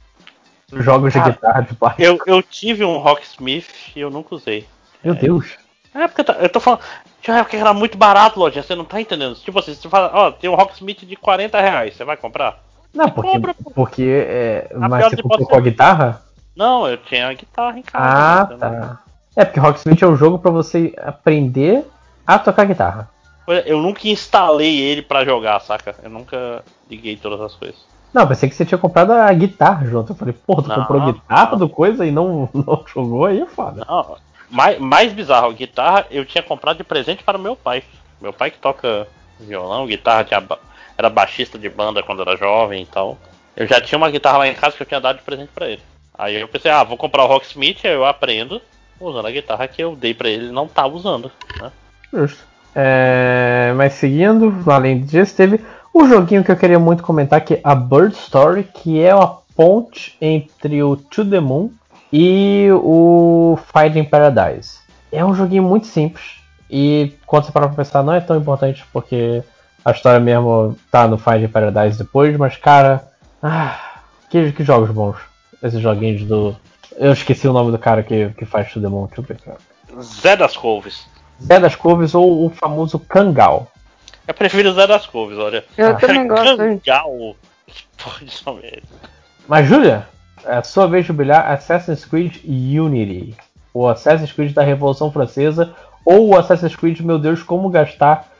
jogos 0.72 1.12
de 1.12 1.18
Cara, 1.18 1.31
guitarra 1.32 1.60
de 1.62 1.74
bar. 1.74 1.97
Eu, 1.98 2.18
eu 2.24 2.40
tive 2.40 2.84
um 2.84 2.98
Rocksmith 2.98 3.66
e 3.97 4.00
eu 4.00 4.08
nunca 4.08 4.36
usei. 4.36 4.65
Meu 5.02 5.16
Deus. 5.16 5.58
É, 5.92 6.06
porque 6.06 6.24
eu 6.40 6.48
tô 6.48 6.60
falando. 6.60 6.81
Já 7.20 7.38
é 7.38 7.42
porque 7.42 7.56
era 7.56 7.74
muito 7.74 7.98
barato, 7.98 8.38
Lojinha, 8.38 8.62
você 8.62 8.76
não 8.76 8.84
tá 8.84 9.00
entendendo. 9.00 9.34
Tipo 9.34 9.58
assim, 9.58 9.74
você 9.74 9.88
fala, 9.88 10.10
ó, 10.15 10.31
tem 10.31 10.48
um 10.48 10.54
Rocksmith 10.54 11.04
de 11.04 11.16
40 11.16 11.60
reais, 11.60 11.97
você 11.97 12.04
vai 12.04 12.16
comprar? 12.16 12.62
Não, 12.94 13.10
porque. 13.10 13.32
compra, 13.32 13.54
porque 13.74 14.26
é, 14.28 14.68
mas 14.74 15.06
você 15.06 15.20
comprou 15.20 15.47
com 15.47 15.54
a 15.54 15.58
ser. 15.58 15.65
guitarra? 15.65 16.22
Não, 16.54 16.86
eu 16.86 16.97
tinha 16.97 17.28
a 17.28 17.34
guitarra 17.34 17.78
em 17.78 17.82
casa. 17.82 18.04
Ah, 18.04 18.42
entendeu? 18.44 18.58
tá. 18.58 18.98
É, 19.34 19.44
porque 19.44 19.60
Rocksmith 19.60 20.02
é 20.02 20.06
um 20.06 20.16
jogo 20.16 20.38
pra 20.38 20.50
você 20.50 20.94
aprender 20.98 21.84
a 22.24 22.38
tocar 22.38 22.66
guitarra. 22.66 23.11
Eu 23.66 23.80
nunca 23.80 24.06
instalei 24.08 24.80
ele 24.80 25.02
pra 25.02 25.24
jogar, 25.24 25.60
saca? 25.60 25.96
Eu 26.02 26.10
nunca 26.10 26.64
liguei 26.88 27.16
todas 27.16 27.40
as 27.40 27.54
coisas. 27.54 27.80
Não, 28.12 28.26
pensei 28.26 28.48
que 28.48 28.54
você 28.54 28.64
tinha 28.64 28.78
comprado 28.78 29.12
a 29.12 29.32
guitarra 29.32 29.86
junto. 29.86 30.12
Eu 30.12 30.16
falei, 30.16 30.34
pô, 30.34 30.62
tu 30.62 30.68
Não, 30.68 30.76
comprou 30.76 31.00
a 31.02 31.06
guitarra 31.06 31.52
não. 31.52 31.58
do 31.58 31.68
coisa 31.68 32.06
e 32.06 32.10
não, 32.10 32.48
não 32.54 32.84
jogou, 32.86 33.24
aí 33.26 33.40
é 33.40 33.46
foda. 33.46 33.84
Não, 33.88 34.16
mais, 34.50 34.78
mais 34.78 35.12
bizarro, 35.12 35.48
a 35.48 35.52
guitarra 35.52 36.06
eu 36.10 36.24
tinha 36.24 36.42
comprado 36.42 36.76
de 36.76 36.84
presente 36.84 37.24
para 37.24 37.38
o 37.38 37.40
meu 37.40 37.56
pai. 37.56 37.82
Meu 38.20 38.32
pai 38.32 38.50
que 38.50 38.58
toca 38.58 39.08
violão, 39.40 39.86
guitarra, 39.86 40.24
tinha 40.24 40.42
era 40.96 41.08
baixista 41.08 41.58
de 41.58 41.68
banda 41.68 42.02
quando 42.02 42.22
era 42.22 42.36
jovem 42.36 42.82
e 42.82 42.86
tal. 42.86 43.18
Eu 43.56 43.66
já 43.66 43.80
tinha 43.80 43.98
uma 43.98 44.10
guitarra 44.10 44.38
lá 44.38 44.48
em 44.48 44.54
casa 44.54 44.76
que 44.76 44.82
eu 44.82 44.86
tinha 44.86 45.00
dado 45.00 45.16
de 45.16 45.22
presente 45.22 45.50
pra 45.54 45.68
ele. 45.68 45.82
Aí 46.16 46.40
eu 46.40 46.46
pensei, 46.46 46.70
ah, 46.70 46.84
vou 46.84 46.96
comprar 46.96 47.24
o 47.24 47.26
Rocksmith, 47.26 47.80
aí 47.84 47.92
eu 47.92 48.04
aprendo 48.04 48.60
usando 49.00 49.26
a 49.26 49.30
guitarra 49.30 49.66
que 49.66 49.82
eu 49.82 49.96
dei 49.96 50.14
pra 50.14 50.28
ele 50.28 50.46
e 50.48 50.52
não 50.52 50.68
tava 50.68 50.94
usando. 50.94 51.32
Né? 51.60 51.72
Justo. 52.12 52.51
É, 52.74 53.72
mas 53.76 53.94
seguindo, 53.94 54.55
além 54.71 55.01
disso, 55.01 55.35
teve 55.37 55.60
um 55.94 56.08
joguinho 56.08 56.42
que 56.42 56.51
eu 56.51 56.56
queria 56.56 56.78
muito 56.78 57.03
comentar, 57.03 57.40
que 57.42 57.55
é 57.55 57.60
a 57.62 57.74
Bird 57.74 58.15
Story, 58.15 58.65
que 58.65 59.01
é 59.01 59.10
a 59.10 59.26
ponte 59.55 60.17
entre 60.21 60.83
o 60.83 60.97
To 60.97 61.24
The 61.24 61.40
Moon 61.40 61.71
e 62.12 62.69
o 62.72 63.58
Fighting 63.72 64.05
Paradise. 64.05 64.78
É 65.10 65.24
um 65.24 65.35
joguinho 65.35 65.62
muito 65.62 65.87
simples. 65.87 66.40
E 66.71 67.12
quando 67.26 67.44
você 67.44 67.53
parar 67.53 67.67
pra 67.69 67.76
pensar, 67.76 68.03
não 68.03 68.15
é 68.15 68.21
tão 68.21 68.37
importante 68.38 68.83
porque 68.92 69.42
A 69.85 69.90
história 69.90 70.21
mesmo 70.21 70.76
tá 70.90 71.08
no 71.08 71.19
Find 71.19 71.49
Paradise 71.51 71.99
depois, 71.99 72.37
mas 72.37 72.56
cara. 72.56 73.05
Ah, 73.42 73.78
que, 74.31 74.53
que 74.53 74.62
jogos 74.62 74.90
bons. 74.90 75.17
Esses 75.62 75.81
joguinhos 75.81 76.22
do. 76.24 76.56
Eu 76.97 77.12
esqueci 77.12 77.49
o 77.49 77.53
nome 77.53 77.72
do 77.72 77.78
cara 77.78 78.03
que, 78.03 78.31
que 78.31 78.44
faz 78.44 78.72
tudo 78.72 78.83
Demon. 78.83 79.06
Deixa 79.06 79.21
eu 79.21 79.24
ver, 79.24 79.40
cara. 79.40 79.58
Zé 80.01 80.37
das 80.37 80.56
Couves. 80.56 81.06
Zé 81.40 81.58
das 81.60 81.74
Couves 81.76 82.15
ou 82.15 82.47
o 82.47 82.50
famoso 82.50 82.98
Kangal. 82.98 83.68
Eu 84.26 84.34
prefiro 84.34 84.70
o 84.70 84.74
Zé 84.74 84.86
das 84.86 85.06
Couves, 85.06 85.38
olha. 85.38 85.65
Eu 85.76 85.88
Ah. 85.88 85.94
também 85.94 86.26
gosto. 86.28 86.56
Que 87.66 87.84
porra 88.02 88.18
de 88.24 88.66
é 88.66 88.68
esse? 88.78 88.82
Mas, 89.48 89.66
Júlia, 89.68 90.06
é 90.44 90.56
a 90.56 90.62
sua 90.62 90.86
vez 90.86 91.06
de 91.06 91.12
brilhar 91.12 91.50
Assassin's 91.50 92.04
Creed 92.04 92.36
Unity. 92.44 93.34
O 93.74 93.88
Assassin's 93.88 94.32
Creed 94.32 94.52
da 94.52 94.62
Revolução 94.62 95.10
Francesa. 95.10 95.74
Ou 96.04 96.28
o 96.31 96.36
Assassin's 96.38 96.76
Creed, 96.76 97.00
meu 97.00 97.18
Deus, 97.18 97.42
como 97.42 97.68
gastar. 97.70 98.31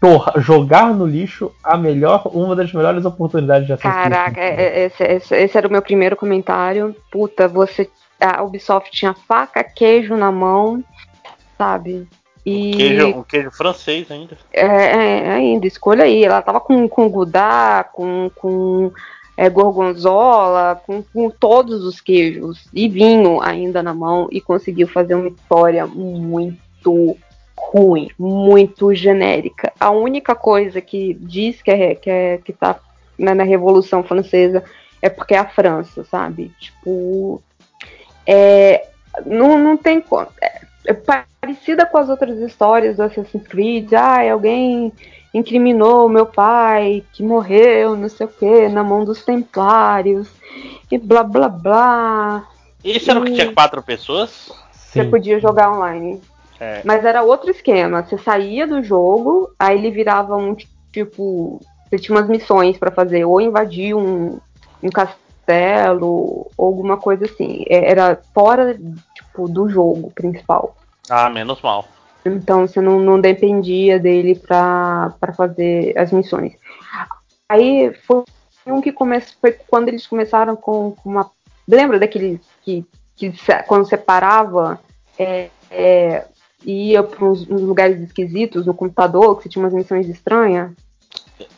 torra- 0.00 0.32
jogar 0.38 0.92
no 0.92 1.06
lixo 1.06 1.52
a 1.62 1.76
melhor, 1.76 2.22
uma 2.34 2.56
das 2.56 2.72
melhores 2.72 3.04
oportunidades 3.04 3.64
de 3.68 3.72
Assassin's 3.74 3.94
Caraca, 4.02 4.32
Creed. 4.32 4.58
é- 4.58 4.62
é- 4.80 4.84
esse, 4.86 5.04
esse- 5.04 5.34
esse 5.36 5.56
era 5.56 5.68
o 5.68 5.70
meu 5.70 5.80
primeiro 5.80 6.16
comentário. 6.16 6.96
Puta, 7.12 7.46
você. 7.46 7.88
A 8.20 8.42
Ubisoft 8.42 8.90
tinha 8.90 9.14
faca, 9.14 9.62
queijo 9.62 10.16
na 10.16 10.32
mão, 10.32 10.82
sabe? 11.56 12.08
E 12.48 12.70
Queijo, 12.76 13.08
um 13.08 13.22
queijo 13.22 13.50
francês 13.50 14.10
ainda. 14.10 14.38
é, 14.52 14.64
é, 14.64 15.30
ainda, 15.30 15.66
escolha 15.66 16.04
aí. 16.04 16.24
Ela 16.24 16.40
tava 16.40 16.60
com, 16.60 16.88
com 16.88 17.08
Gouda, 17.08 17.84
com, 17.92 18.30
com 18.34 18.90
é, 19.36 19.50
gorgonzola, 19.50 20.80
com, 20.86 21.02
com 21.02 21.28
todos 21.28 21.84
os 21.84 22.00
queijos 22.00 22.66
e 22.72 22.88
vinho 22.88 23.40
ainda 23.40 23.82
na 23.82 23.92
mão 23.92 24.28
e 24.32 24.40
conseguiu 24.40 24.88
fazer 24.88 25.14
uma 25.14 25.28
história 25.28 25.86
muito 25.86 27.16
ruim, 27.56 28.10
muito 28.18 28.94
genérica. 28.94 29.72
A 29.78 29.90
única 29.90 30.34
coisa 30.34 30.80
que 30.80 31.14
diz 31.20 31.60
que 31.60 31.70
é 31.70 31.94
que, 31.94 32.10
é, 32.10 32.38
que 32.38 32.52
tá 32.52 32.80
né, 33.18 33.34
na 33.34 33.44
Revolução 33.44 34.02
Francesa 34.02 34.64
é 35.02 35.08
porque 35.08 35.34
é 35.34 35.38
a 35.38 35.48
França, 35.48 36.02
sabe? 36.04 36.50
Tipo, 36.58 37.42
é, 38.26 38.88
não, 39.24 39.58
não 39.58 39.76
tem 39.76 40.00
como. 40.00 40.28
É, 40.88 40.92
é 40.92 41.24
parecida 41.40 41.86
com 41.86 41.98
as 41.98 42.08
outras 42.08 42.38
histórias 42.38 42.96
do 42.96 43.02
Assassin's 43.02 43.46
Creed. 43.46 43.92
Ah, 43.92 44.32
alguém 44.32 44.92
incriminou 45.32 46.08
meu 46.08 46.26
pai 46.26 47.04
que 47.12 47.22
morreu, 47.22 47.96
não 47.96 48.08
sei 48.08 48.26
o 48.26 48.30
que, 48.30 48.68
na 48.68 48.82
mão 48.82 49.04
dos 49.04 49.24
Templários 49.24 50.28
e 50.90 50.98
blá 50.98 51.22
blá 51.22 51.48
blá. 51.48 52.48
Esse 52.82 53.10
era 53.10 53.20
o 53.20 53.24
que 53.24 53.32
tinha 53.32 53.52
quatro 53.52 53.82
pessoas? 53.82 54.50
Você 54.72 55.04
Sim. 55.04 55.10
podia 55.10 55.38
jogar 55.38 55.70
online. 55.70 56.20
É. 56.58 56.80
Mas 56.84 57.04
era 57.04 57.22
outro 57.22 57.50
esquema. 57.50 58.02
Você 58.02 58.18
saía 58.18 58.66
do 58.66 58.82
jogo, 58.82 59.50
aí 59.58 59.78
ele 59.78 59.90
virava 59.90 60.36
um 60.36 60.56
tipo. 60.92 61.60
Você 61.88 61.98
tinha 61.98 62.16
umas 62.16 62.28
missões 62.28 62.76
pra 62.76 62.90
fazer, 62.90 63.24
ou 63.24 63.40
invadir 63.40 63.94
um, 63.94 64.38
um 64.82 64.90
castelo, 64.90 66.50
ou 66.56 66.66
alguma 66.66 66.96
coisa 66.96 67.24
assim. 67.26 67.64
É, 67.68 67.90
Era 67.90 68.20
fora 68.34 68.78
tipo, 69.14 69.48
do 69.48 69.68
jogo 69.68 70.10
principal. 70.14 70.77
Ah, 71.10 71.28
menos 71.30 71.60
mal. 71.62 71.86
Então 72.24 72.66
você 72.66 72.80
não, 72.80 72.98
não 73.00 73.20
dependia 73.20 73.98
dele 73.98 74.34
pra, 74.34 75.14
pra 75.20 75.32
fazer 75.32 75.96
as 75.96 76.12
missões. 76.12 76.52
Aí 77.48 77.92
foi 78.06 78.24
um 78.66 78.80
que 78.80 78.92
começou. 78.92 79.34
Foi 79.40 79.52
quando 79.52 79.88
eles 79.88 80.06
começaram 80.06 80.54
com, 80.56 80.92
com 80.92 81.08
uma. 81.08 81.30
Lembra 81.66 81.98
daquele 81.98 82.40
que, 82.62 82.84
que 83.16 83.32
quando 83.66 83.88
separava 83.88 84.78
é, 85.18 85.48
é, 85.70 86.26
ia 86.64 87.02
para 87.02 87.24
uns, 87.24 87.48
uns 87.48 87.62
lugares 87.62 88.00
esquisitos 88.00 88.66
no 88.66 88.74
computador, 88.74 89.36
que 89.36 89.44
você 89.44 89.48
tinha 89.48 89.64
umas 89.64 89.72
missões 89.74 90.08
estranhas? 90.08 90.72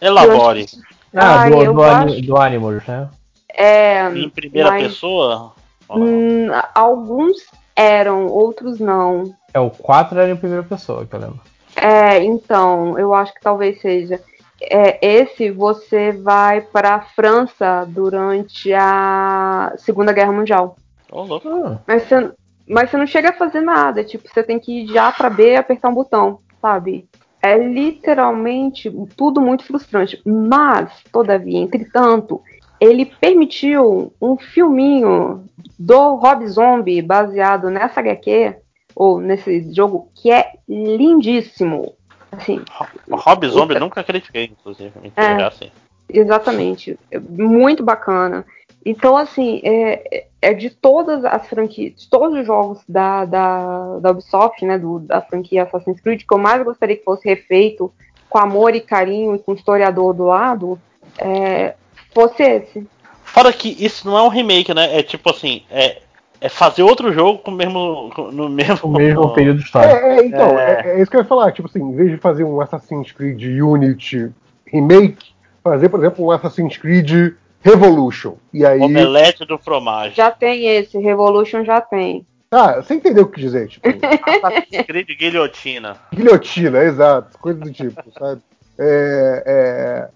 Elabore. 0.00 0.66
Ah, 1.14 1.40
Ai, 1.42 1.50
do, 1.50 1.62
eu 1.62 1.74
do, 1.74 1.82
Ani- 1.82 2.12
acho- 2.12 2.22
do 2.26 2.36
Animus, 2.36 2.86
né? 2.86 3.08
É, 3.52 4.08
Em 4.10 4.28
primeira 4.28 4.70
mas- 4.70 4.82
pessoa? 4.84 5.52
Hum, 5.90 6.46
alguns 6.72 7.38
eram, 7.74 8.26
outros 8.26 8.78
não. 8.78 9.34
É, 9.52 9.60
o 9.60 9.70
4 9.70 10.18
era 10.18 10.30
em 10.30 10.36
primeira 10.36 10.62
pessoa, 10.62 11.06
que 11.06 11.14
eu 11.14 11.20
lembro. 11.20 11.40
É, 11.76 12.22
então, 12.22 12.98
eu 12.98 13.14
acho 13.14 13.32
que 13.34 13.40
talvez 13.40 13.80
seja. 13.80 14.20
É, 14.62 14.98
esse 15.06 15.50
você 15.50 16.12
vai 16.12 16.60
para 16.60 16.96
a 16.96 17.00
França 17.00 17.86
durante 17.88 18.72
a 18.74 19.72
Segunda 19.78 20.12
Guerra 20.12 20.32
Mundial. 20.32 20.76
Louco. 21.10 21.48
Ah, 21.48 21.78
Mas 21.86 22.02
você, 22.02 22.30
mas 22.68 22.90
você 22.90 22.96
não 22.96 23.06
chega 23.06 23.30
a 23.30 23.38
fazer 23.38 23.60
nada. 23.62 24.04
Tipo, 24.04 24.28
você 24.28 24.42
tem 24.42 24.58
que 24.58 24.82
ir 24.82 24.86
já 24.88 25.10
para 25.10 25.30
B 25.30 25.52
e 25.52 25.56
apertar 25.56 25.88
um 25.88 25.94
botão, 25.94 26.40
sabe? 26.60 27.08
É 27.42 27.56
literalmente 27.56 28.92
tudo 29.16 29.40
muito 29.40 29.64
frustrante. 29.64 30.20
Mas, 30.26 30.90
todavia, 31.10 31.58
entretanto, 31.58 32.42
ele 32.80 33.06
permitiu 33.06 34.12
um 34.20 34.36
filminho 34.38 35.44
do 35.78 36.14
Rob 36.14 36.46
Zombie 36.46 37.02
baseado 37.02 37.70
nessa 37.70 38.00
HQ, 38.00 38.56
ou 38.94 39.20
nesse 39.20 39.72
jogo, 39.72 40.10
que 40.14 40.30
é 40.30 40.52
lindíssimo. 40.68 41.94
Assim, 42.32 42.62
O 43.08 43.16
Rob 43.16 43.46
Zombie 43.48 43.74
eu 43.74 43.80
nunca 43.80 44.02
critiquei, 44.04 44.44
inclusive. 44.44 44.92
É. 45.16 45.24
é 45.24 45.44
assim. 45.44 45.70
Exatamente. 46.08 46.98
É 47.10 47.18
Muito 47.18 47.82
bacana. 47.82 48.44
Então, 48.84 49.16
assim, 49.16 49.60
é, 49.62 50.26
é 50.40 50.54
de 50.54 50.70
todas 50.70 51.24
as 51.24 51.46
franquias, 51.48 52.00
de 52.00 52.08
todos 52.08 52.38
os 52.38 52.46
jogos 52.46 52.82
da, 52.88 53.26
da, 53.26 53.98
da 53.98 54.10
Ubisoft, 54.10 54.64
né, 54.64 54.78
do, 54.78 55.00
da 55.00 55.20
franquia 55.20 55.64
Assassin's 55.64 56.00
Creed, 56.00 56.22
que 56.26 56.34
eu 56.34 56.38
mais 56.38 56.62
gostaria 56.62 56.96
que 56.96 57.04
fosse 57.04 57.28
refeito 57.28 57.92
com 58.28 58.38
amor 58.38 58.74
e 58.74 58.80
carinho 58.80 59.34
e 59.34 59.38
com 59.38 59.52
historiador 59.52 60.14
do 60.14 60.24
lado, 60.24 60.78
é, 61.18 61.74
fosse 62.14 62.42
esse. 62.42 62.86
Fora 63.24 63.52
que 63.52 63.76
isso 63.84 64.08
não 64.08 64.18
é 64.18 64.22
um 64.22 64.28
remake, 64.28 64.74
né? 64.74 64.98
É 64.98 65.02
tipo 65.02 65.30
assim, 65.30 65.62
é, 65.70 66.02
é 66.40 66.48
fazer 66.48 66.82
outro 66.82 67.12
jogo 67.12 67.38
com 67.38 67.50
o 67.50 67.54
mesmo. 67.54 68.10
com- 68.14 68.30
no 68.32 68.48
mesmo. 68.48 68.88
o 68.88 68.92
mesmo 68.92 69.30
período 69.34 69.60
histórico. 69.60 69.94
É, 69.94 70.18
é, 70.18 70.24
então, 70.26 70.58
É. 70.58 70.82
é. 70.84 70.90
é 70.98 71.02
isso 71.02 71.10
que 71.10 71.16
eu 71.16 71.20
ia 71.20 71.26
falar. 71.26 71.52
Tipo 71.52 71.68
assim, 71.68 71.80
em 71.80 71.94
vez 71.94 72.10
de 72.10 72.16
fazer 72.16 72.44
um 72.44 72.60
Assassin's 72.60 73.12
Creed 73.12 73.40
Unity 73.62 74.30
remake, 74.66 75.32
fazer, 75.62 75.88
por 75.88 76.00
exemplo, 76.00 76.24
um 76.24 76.30
Assassin's 76.30 76.76
Creed 76.76 77.34
Revolution. 77.62 78.34
E 78.52 78.64
aí. 78.64 78.80
Omelete 78.80 79.44
do 79.44 79.58
fromagem. 79.58 80.14
Já 80.14 80.30
tem 80.30 80.66
esse, 80.66 80.98
Revolution 80.98 81.64
já 81.64 81.80
tem. 81.80 82.26
Ah, 82.52 82.76
você 82.82 82.94
entendeu 82.94 83.24
o 83.24 83.28
que 83.28 83.40
dizer? 83.40 83.68
Tipo, 83.68 83.86
Assassin's 84.28 84.86
Creed 84.86 85.06
Guilhotina. 85.16 85.96
guilhotina, 86.12 86.82
exato, 86.82 87.38
coisa 87.38 87.60
do 87.60 87.70
tipo, 87.70 88.02
sabe? 88.18 88.40
É, 88.76 89.42
é, 89.46 90.08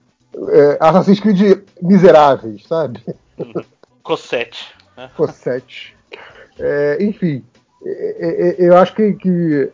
é, 0.51 0.77
Assassin's 0.81 1.21
Creed 1.21 1.63
Miseráveis, 1.81 2.65
sabe? 2.67 3.01
Cossete. 4.03 4.75
Né? 4.97 5.11
Cossete. 5.17 5.97
É, 6.59 6.99
enfim, 7.01 7.45
é, 7.85 8.57
é, 8.61 8.69
eu 8.69 8.77
acho 8.77 8.95
que, 8.95 9.13
que 9.15 9.71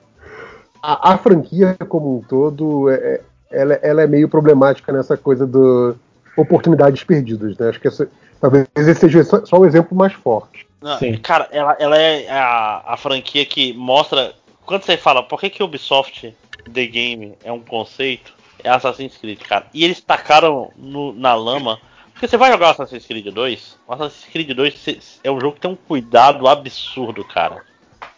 a, 0.83 1.13
a 1.13 1.19
franquia 1.19 1.77
como 1.89 2.19
um 2.19 2.23
todo, 2.23 2.91
é, 2.91 2.95
é, 2.95 3.21
ela, 3.51 3.75
ela 3.75 4.03
é 4.03 4.07
meio 4.07 4.29
problemática 4.29 4.93
nessa 4.93 5.17
coisa 5.17 5.47
do 5.47 5.97
oportunidades 6.37 7.05
perdidas, 7.05 7.59
né? 7.59 7.69
Acho 7.69 7.81
que 7.81 7.89
essa, 7.89 8.09
talvez 8.41 8.67
esse 8.77 8.95
seja 8.95 9.25
só, 9.25 9.45
só 9.45 9.59
o 9.59 9.67
exemplo 9.67 9.97
mais 9.97 10.13
forte. 10.13 10.67
Não, 10.81 10.99
Sim. 10.99 11.19
Cara, 11.19 11.49
ela, 11.51 11.77
ela 11.79 11.99
é 11.99 12.31
a, 12.31 12.95
a 12.95 12.97
franquia 12.97 13.45
que 13.45 13.73
mostra. 13.75 14.33
Quando 14.65 14.85
você 14.85 14.97
fala 14.97 15.23
por 15.23 15.41
que, 15.41 15.51
que 15.51 15.63
Ubisoft 15.63 16.35
The 16.73 16.87
Game 16.87 17.35
é 17.45 17.53
um 17.53 17.61
conceito, 17.61 18.33
é 18.65 18.69
Assassin's 18.71 19.17
Creed, 19.17 19.41
cara. 19.43 19.67
E 19.75 19.85
eles 19.85 20.01
tacaram 20.01 20.71
no- 20.77 21.13
na 21.13 21.35
lama. 21.35 21.79
Porque 22.13 22.29
você 22.29 22.37
vai 22.37 22.51
jogar 22.53 22.71
Assassin's 22.71 23.07
Creed 23.07 23.27
2, 23.33 23.79
o 23.87 23.93
Assassin's 23.95 24.31
Creed 24.31 24.51
2 24.55 24.79
cê- 24.79 24.99
é 25.25 25.31
um 25.31 25.41
jogo 25.41 25.55
que 25.55 25.61
tem 25.63 25.71
um 25.71 25.77
cuidado 25.77 26.47
absurdo, 26.47 27.25
cara. 27.25 27.63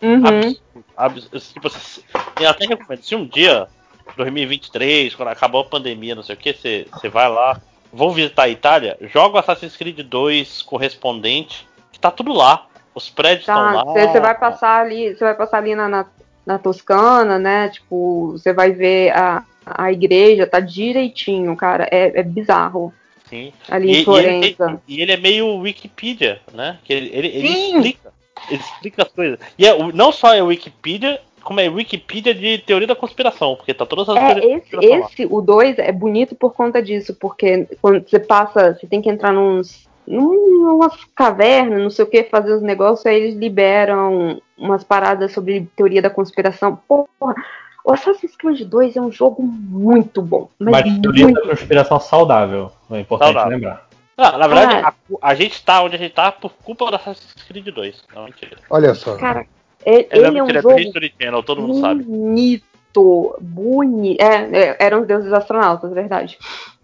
Uhum. 0.01 0.27
Absurdo. 0.27 0.85
absurdo. 0.97 1.41
Tipo, 1.41 1.69
eu 2.43 2.49
até 2.51 2.67
recomendo, 2.67 3.03
se 3.03 3.15
um 3.15 3.25
dia, 3.25 3.69
2023, 4.17 5.15
quando 5.15 5.29
acabou 5.29 5.61
a 5.61 5.65
pandemia, 5.65 6.15
não 6.15 6.23
sei 6.23 6.35
o 6.35 6.39
que, 6.39 6.53
você 6.53 6.87
você 6.93 7.09
vai 7.09 7.29
lá, 7.29 7.61
vão 7.93 8.11
visitar 8.11 8.45
a 8.45 8.49
Itália, 8.49 8.97
joga 9.03 9.37
o 9.37 9.39
Assassin's 9.39 9.77
Creed 9.77 10.01
2 10.01 10.63
correspondente, 10.63 11.67
que 11.93 11.99
tá 11.99 12.11
tudo 12.11 12.33
lá. 12.33 12.67
Os 12.95 13.09
prédios 13.09 13.41
estão 13.43 13.55
Tá, 13.55 13.73
lá. 13.73 13.85
você 13.85 14.09
você 14.09 14.21
vai 14.21 14.39
passar 14.39 14.81
ali, 14.81 15.15
você 15.15 15.25
vai 15.25 15.35
passar 15.35 15.59
ali 15.59 15.75
na, 15.75 15.89
na, 15.89 16.07
na 16.47 16.59
Toscana, 16.59 17.39
né? 17.39 17.69
Tipo, 17.69 18.33
você 18.33 18.53
vai 18.53 18.73
ver 18.73 19.11
a, 19.17 19.45
a 19.67 19.93
igreja, 19.93 20.47
tá 20.47 20.61
direitinho, 20.61 21.57
cara. 21.57 21.89
É, 21.91 22.21
é 22.21 22.23
bizarro. 22.23 22.93
Sim. 23.29 23.53
Ali 23.69 23.89
E, 23.89 23.91
em 23.91 23.93
e 23.93 23.97
ele, 23.97 24.05
Florença. 24.05 24.67
tem- 24.67 24.79
e 24.89 25.01
ele 25.03 25.13
é 25.13 25.17
meio 25.17 25.57
Wikipedia, 25.59 26.41
né? 26.53 26.79
Que 26.85 26.93
ele, 26.93 27.11
ele, 27.13 27.29
ele 27.29 27.49
explica. 27.49 28.13
Ele 28.51 28.61
explica 28.61 29.03
as 29.03 29.09
coisas. 29.09 29.39
E 29.59 29.67
é, 29.67 29.93
não 29.93 30.11
só 30.13 30.35
é 30.35 30.43
Wikipedia, 30.43 31.21
como 31.45 31.61
é 31.61 31.69
Wikipedia 31.69 32.35
de 32.35 32.59
teoria 32.59 32.89
da 32.89 32.95
conspiração, 32.97 33.55
porque 33.57 33.73
tá 33.73 33.87
todas 33.87 34.09
as 34.09 34.17
É, 34.17 34.35
teorias 34.35 34.63
esse, 34.67 34.77
esse, 34.85 35.27
o 35.31 35.41
2 35.41 35.79
é 35.79 35.93
bonito 35.93 36.35
por 36.35 36.53
conta 36.53 36.83
disso, 36.83 37.15
porque 37.21 37.67
quando 37.81 38.07
você 38.07 38.19
passa, 38.19 38.75
você 38.75 38.87
tem 38.87 39.01
que 39.01 39.09
entrar 39.09 39.33
nos, 39.33 39.89
numas 40.07 40.93
cavernas, 41.15 41.81
não 41.83 41.91
sei 41.91 42.05
o 42.05 42.09
que, 42.09 42.25
fazer 42.25 42.53
os 42.55 42.63
negócios, 42.63 43.05
aí 43.07 43.17
eles 43.21 43.37
liberam 43.37 44.41
umas 44.59 44.83
paradas 44.85 45.33
sobre 45.33 45.69
teoria 45.77 46.03
da 46.03 46.11
conspiração. 46.11 46.79
Porra, 46.89 47.35
O 47.85 47.93
Assassin's 47.93 48.37
Creed 48.37 48.61
2 48.69 48.97
é 48.97 49.01
um 49.01 49.11
jogo 49.11 49.43
muito 49.43 50.23
bom. 50.23 50.49
Mas, 50.59 50.85
Mas 50.85 50.99
teoria 51.01 51.25
muito. 51.25 51.41
da 51.43 51.49
conspiração 51.49 51.99
saudável. 51.99 52.71
É 52.91 53.01
importante 53.01 53.33
Saudável. 53.33 53.51
lembrar. 53.59 53.89
Ah, 54.17 54.39
na 54.39 54.47
verdade, 54.47 54.75
Ah. 54.85 54.95
a, 55.23 55.31
a 55.31 55.35
gente 55.35 55.65
tá 55.65 55.83
onde 55.83 55.97
a 55.97 55.99
gente 55.99 56.13
tá 56.13 56.31
por 56.31 56.53
culpa 56.63 56.87
do 56.91 56.95
Assassin's 56.97 57.43
Creed 57.49 57.67
2. 57.75 58.05
Não, 58.15 58.25
mentira. 58.27 58.57
Olha 58.71 58.95
só. 58.95 59.17
Cara, 59.17 59.47
ele, 59.85 60.07
Ele, 60.13 60.27
ele 60.29 60.39
é 60.39 60.43
um 60.45 60.49
é 60.49 60.53
do 60.53 60.63
jogo 60.63 60.79
History 60.79 61.13
Channel, 61.21 61.43
todo 61.43 61.61
mundo 61.63 61.81
sabe. 61.81 62.05
bonito. 62.05 62.65
Bonito. 63.41 64.21
É, 64.23 64.35
é, 64.53 64.77
eram 64.79 65.01
os 65.01 65.07
deuses 65.09 65.33
astronautas, 65.33 65.91
é 65.91 65.95
verdade. 65.95 66.39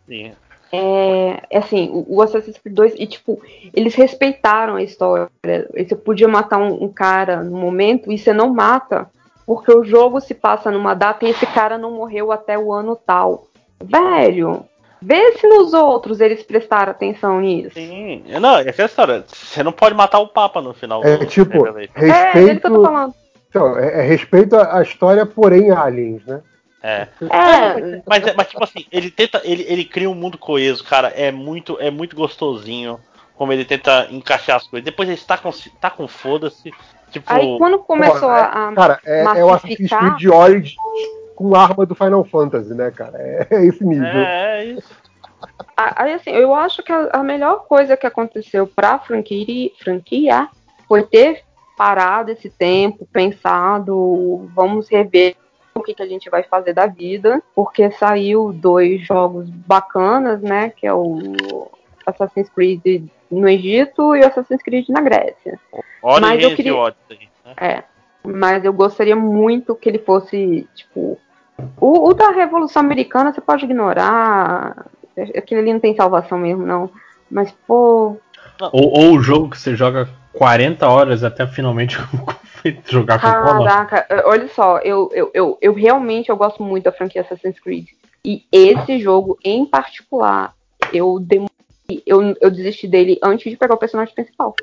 Sim. 0.08 0.32
É, 0.70 1.42
é 1.50 1.58
assim, 1.58 1.88
o, 1.92 2.16
o 2.16 2.22
Assassin's 2.22 2.58
Creed 2.58 2.74
2, 2.74 2.94
e 2.98 3.06
tipo, 3.06 3.40
eles 3.74 3.94
respeitaram 3.94 4.76
a 4.76 4.82
história. 4.82 5.28
Você 5.76 5.96
podia 5.96 6.28
matar 6.28 6.58
um, 6.58 6.84
um 6.84 6.88
cara 6.88 7.42
no 7.42 7.56
momento 7.56 8.12
e 8.12 8.18
você 8.18 8.32
não 8.32 8.52
mata, 8.52 9.08
porque 9.46 9.72
o 9.72 9.84
jogo 9.84 10.20
se 10.20 10.34
passa 10.34 10.70
numa 10.70 10.94
data 10.94 11.24
e 11.24 11.30
esse 11.30 11.46
cara 11.46 11.78
não 11.78 11.90
morreu 11.92 12.30
até 12.30 12.58
o 12.58 12.72
ano 12.72 12.94
tal. 12.96 13.46
Velho, 13.82 14.64
vê 15.00 15.32
se 15.38 15.46
nos 15.46 15.72
outros 15.72 16.20
eles 16.20 16.42
prestaram 16.42 16.90
atenção 16.90 17.40
nisso. 17.40 17.74
Sim. 17.74 18.24
Não, 18.40 18.58
é 18.58 18.68
aquela 18.68 18.88
história. 18.88 19.24
Você 19.26 19.62
não 19.62 19.72
pode 19.72 19.94
matar 19.94 20.18
o 20.18 20.28
Papa 20.28 20.60
no 20.60 20.74
final 20.74 21.02
É 21.04 21.16
do 21.16 21.24
tipo, 21.26 21.62
Revelation. 21.62 21.92
É, 21.96 22.38
é 22.38 22.42
ele 22.42 22.60
que 22.60 22.66
eu 22.66 22.70
tô 22.70 22.82
respeito. 22.82 22.82
falando. 22.82 23.14
Então, 23.48 23.78
é, 23.78 24.00
é 24.00 24.02
respeito 24.02 24.54
à 24.56 24.76
à 24.78 24.82
história, 24.82 25.24
porém 25.24 25.70
aliens, 25.70 26.22
né? 26.26 26.42
É. 26.82 27.08
É, 27.22 28.02
Mas, 28.06 28.34
mas, 28.36 28.48
tipo 28.48 28.62
assim, 28.62 28.86
ele 28.90 29.10
tenta. 29.10 29.40
Ele, 29.44 29.64
ele 29.68 29.84
cria 29.84 30.08
um 30.08 30.14
mundo 30.14 30.38
coeso, 30.38 30.84
cara. 30.84 31.08
É 31.08 31.32
muito, 31.32 31.76
é 31.80 31.90
muito 31.90 32.14
gostosinho. 32.14 33.00
Como 33.34 33.52
ele 33.52 33.64
tenta 33.64 34.08
encaixar 34.10 34.56
as 34.56 34.66
coisas. 34.66 34.84
Depois 34.84 35.08
ele 35.08 35.18
tá 35.18 35.38
com, 35.38 35.50
tá 35.80 35.90
com 35.90 36.08
foda-se. 36.08 36.72
Tipo. 37.10 37.32
aí 37.32 37.58
quando 37.58 37.78
começou 37.78 38.28
Porra, 38.28 38.68
a. 38.68 38.72
Cara, 38.74 39.00
é, 39.04 39.22
é 39.22 39.44
o 39.44 39.50
Assassin's 39.50 39.90
massificar. 39.90 40.16
Creed 40.16 40.32
Origins 40.32 40.76
com 41.34 41.54
arma 41.54 41.86
do 41.86 41.94
Final 41.94 42.24
Fantasy, 42.24 42.74
né, 42.74 42.90
cara? 42.90 43.16
É, 43.16 43.46
é 43.50 43.64
esse 43.64 43.84
nível. 43.84 44.06
É, 44.06 44.60
é 44.60 44.64
isso. 44.64 44.92
Aí, 45.76 46.12
assim, 46.12 46.30
eu 46.30 46.52
acho 46.52 46.82
que 46.82 46.90
a, 46.90 47.10
a 47.12 47.22
melhor 47.22 47.64
coisa 47.68 47.96
que 47.96 48.06
aconteceu 48.06 48.66
pra 48.66 48.98
franquia, 48.98 49.70
franquia 49.78 50.48
foi 50.88 51.04
ter 51.04 51.44
parado 51.76 52.32
esse 52.32 52.50
tempo, 52.50 53.06
pensado, 53.12 54.50
vamos 54.52 54.88
rever 54.88 55.36
o 55.78 55.82
que, 55.82 55.94
que 55.94 56.02
a 56.02 56.06
gente 56.06 56.28
vai 56.30 56.42
fazer 56.42 56.72
da 56.72 56.86
vida, 56.86 57.42
porque 57.54 57.90
saiu 57.92 58.52
dois 58.52 59.00
jogos 59.06 59.48
bacanas, 59.50 60.40
né? 60.42 60.70
Que 60.70 60.86
é 60.86 60.92
o 60.94 61.68
Assassin's 62.06 62.48
Creed 62.50 63.08
no 63.30 63.48
Egito 63.48 64.14
e 64.16 64.20
o 64.20 64.26
Assassin's 64.26 64.62
Creed 64.62 64.88
na 64.88 65.00
Grécia. 65.00 65.58
Mas 66.20 66.42
eu 66.42 66.54
queria- 66.56 66.76
Odyssey. 66.76 67.28
né? 67.44 67.54
É. 67.60 67.82
Mas 68.24 68.64
eu 68.64 68.72
gostaria 68.72 69.16
muito 69.16 69.74
que 69.74 69.88
ele 69.88 69.98
fosse, 69.98 70.68
tipo. 70.74 71.18
O, 71.80 72.08
o 72.08 72.14
da 72.14 72.30
Revolução 72.30 72.80
Americana 72.80 73.32
você 73.32 73.40
pode 73.40 73.64
ignorar. 73.64 74.86
Aquilo 75.36 75.60
ali 75.60 75.72
não 75.72 75.80
tem 75.80 75.96
salvação 75.96 76.38
mesmo, 76.38 76.64
não. 76.66 76.90
Mas, 77.30 77.50
pô. 77.66 78.16
Ou, 78.72 78.98
ou 78.98 79.12
o 79.12 79.22
jogo 79.22 79.50
que 79.50 79.58
você 79.58 79.76
joga 79.76 80.08
40 80.32 80.88
horas 80.88 81.24
até 81.24 81.46
finalmente 81.46 81.96
jogar 82.88 83.20
com 83.20 83.30
cola. 83.30 83.68
Caraca, 83.68 84.06
olha 84.26 84.48
só, 84.48 84.78
eu, 84.78 85.10
eu, 85.12 85.30
eu, 85.34 85.58
eu 85.60 85.74
realmente 85.74 86.28
eu 86.28 86.36
gosto 86.36 86.62
muito 86.62 86.84
da 86.84 86.92
franquia 86.92 87.22
Assassin's 87.22 87.58
Creed. 87.60 87.88
E 88.24 88.44
esse 88.52 88.98
jogo, 89.00 89.38
em 89.44 89.64
particular, 89.64 90.54
eu 90.92 91.18
demorei. 91.20 91.48
Eu, 92.04 92.36
eu 92.40 92.50
desisti 92.50 92.86
dele 92.86 93.18
antes 93.22 93.50
de 93.50 93.56
pegar 93.56 93.74
o 93.74 93.78
personagem 93.78 94.14
principal. 94.14 94.54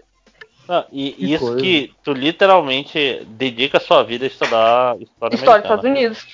Não, 0.67 0.85
e 0.91 1.11
Que 1.11 1.33
isso 1.33 1.45
coisa. 1.45 1.61
que 1.61 1.93
tu 2.03 2.11
literalmente 2.11 3.25
dedica 3.29 3.77
a 3.77 3.81
sua 3.81 4.03
vida 4.03 4.25
a 4.25 4.27
estudar 4.27 5.01
história 5.01 5.35
História 5.35 5.61
dos. 5.61 5.71
Estados 5.71 5.85
Unidos. 5.85 6.27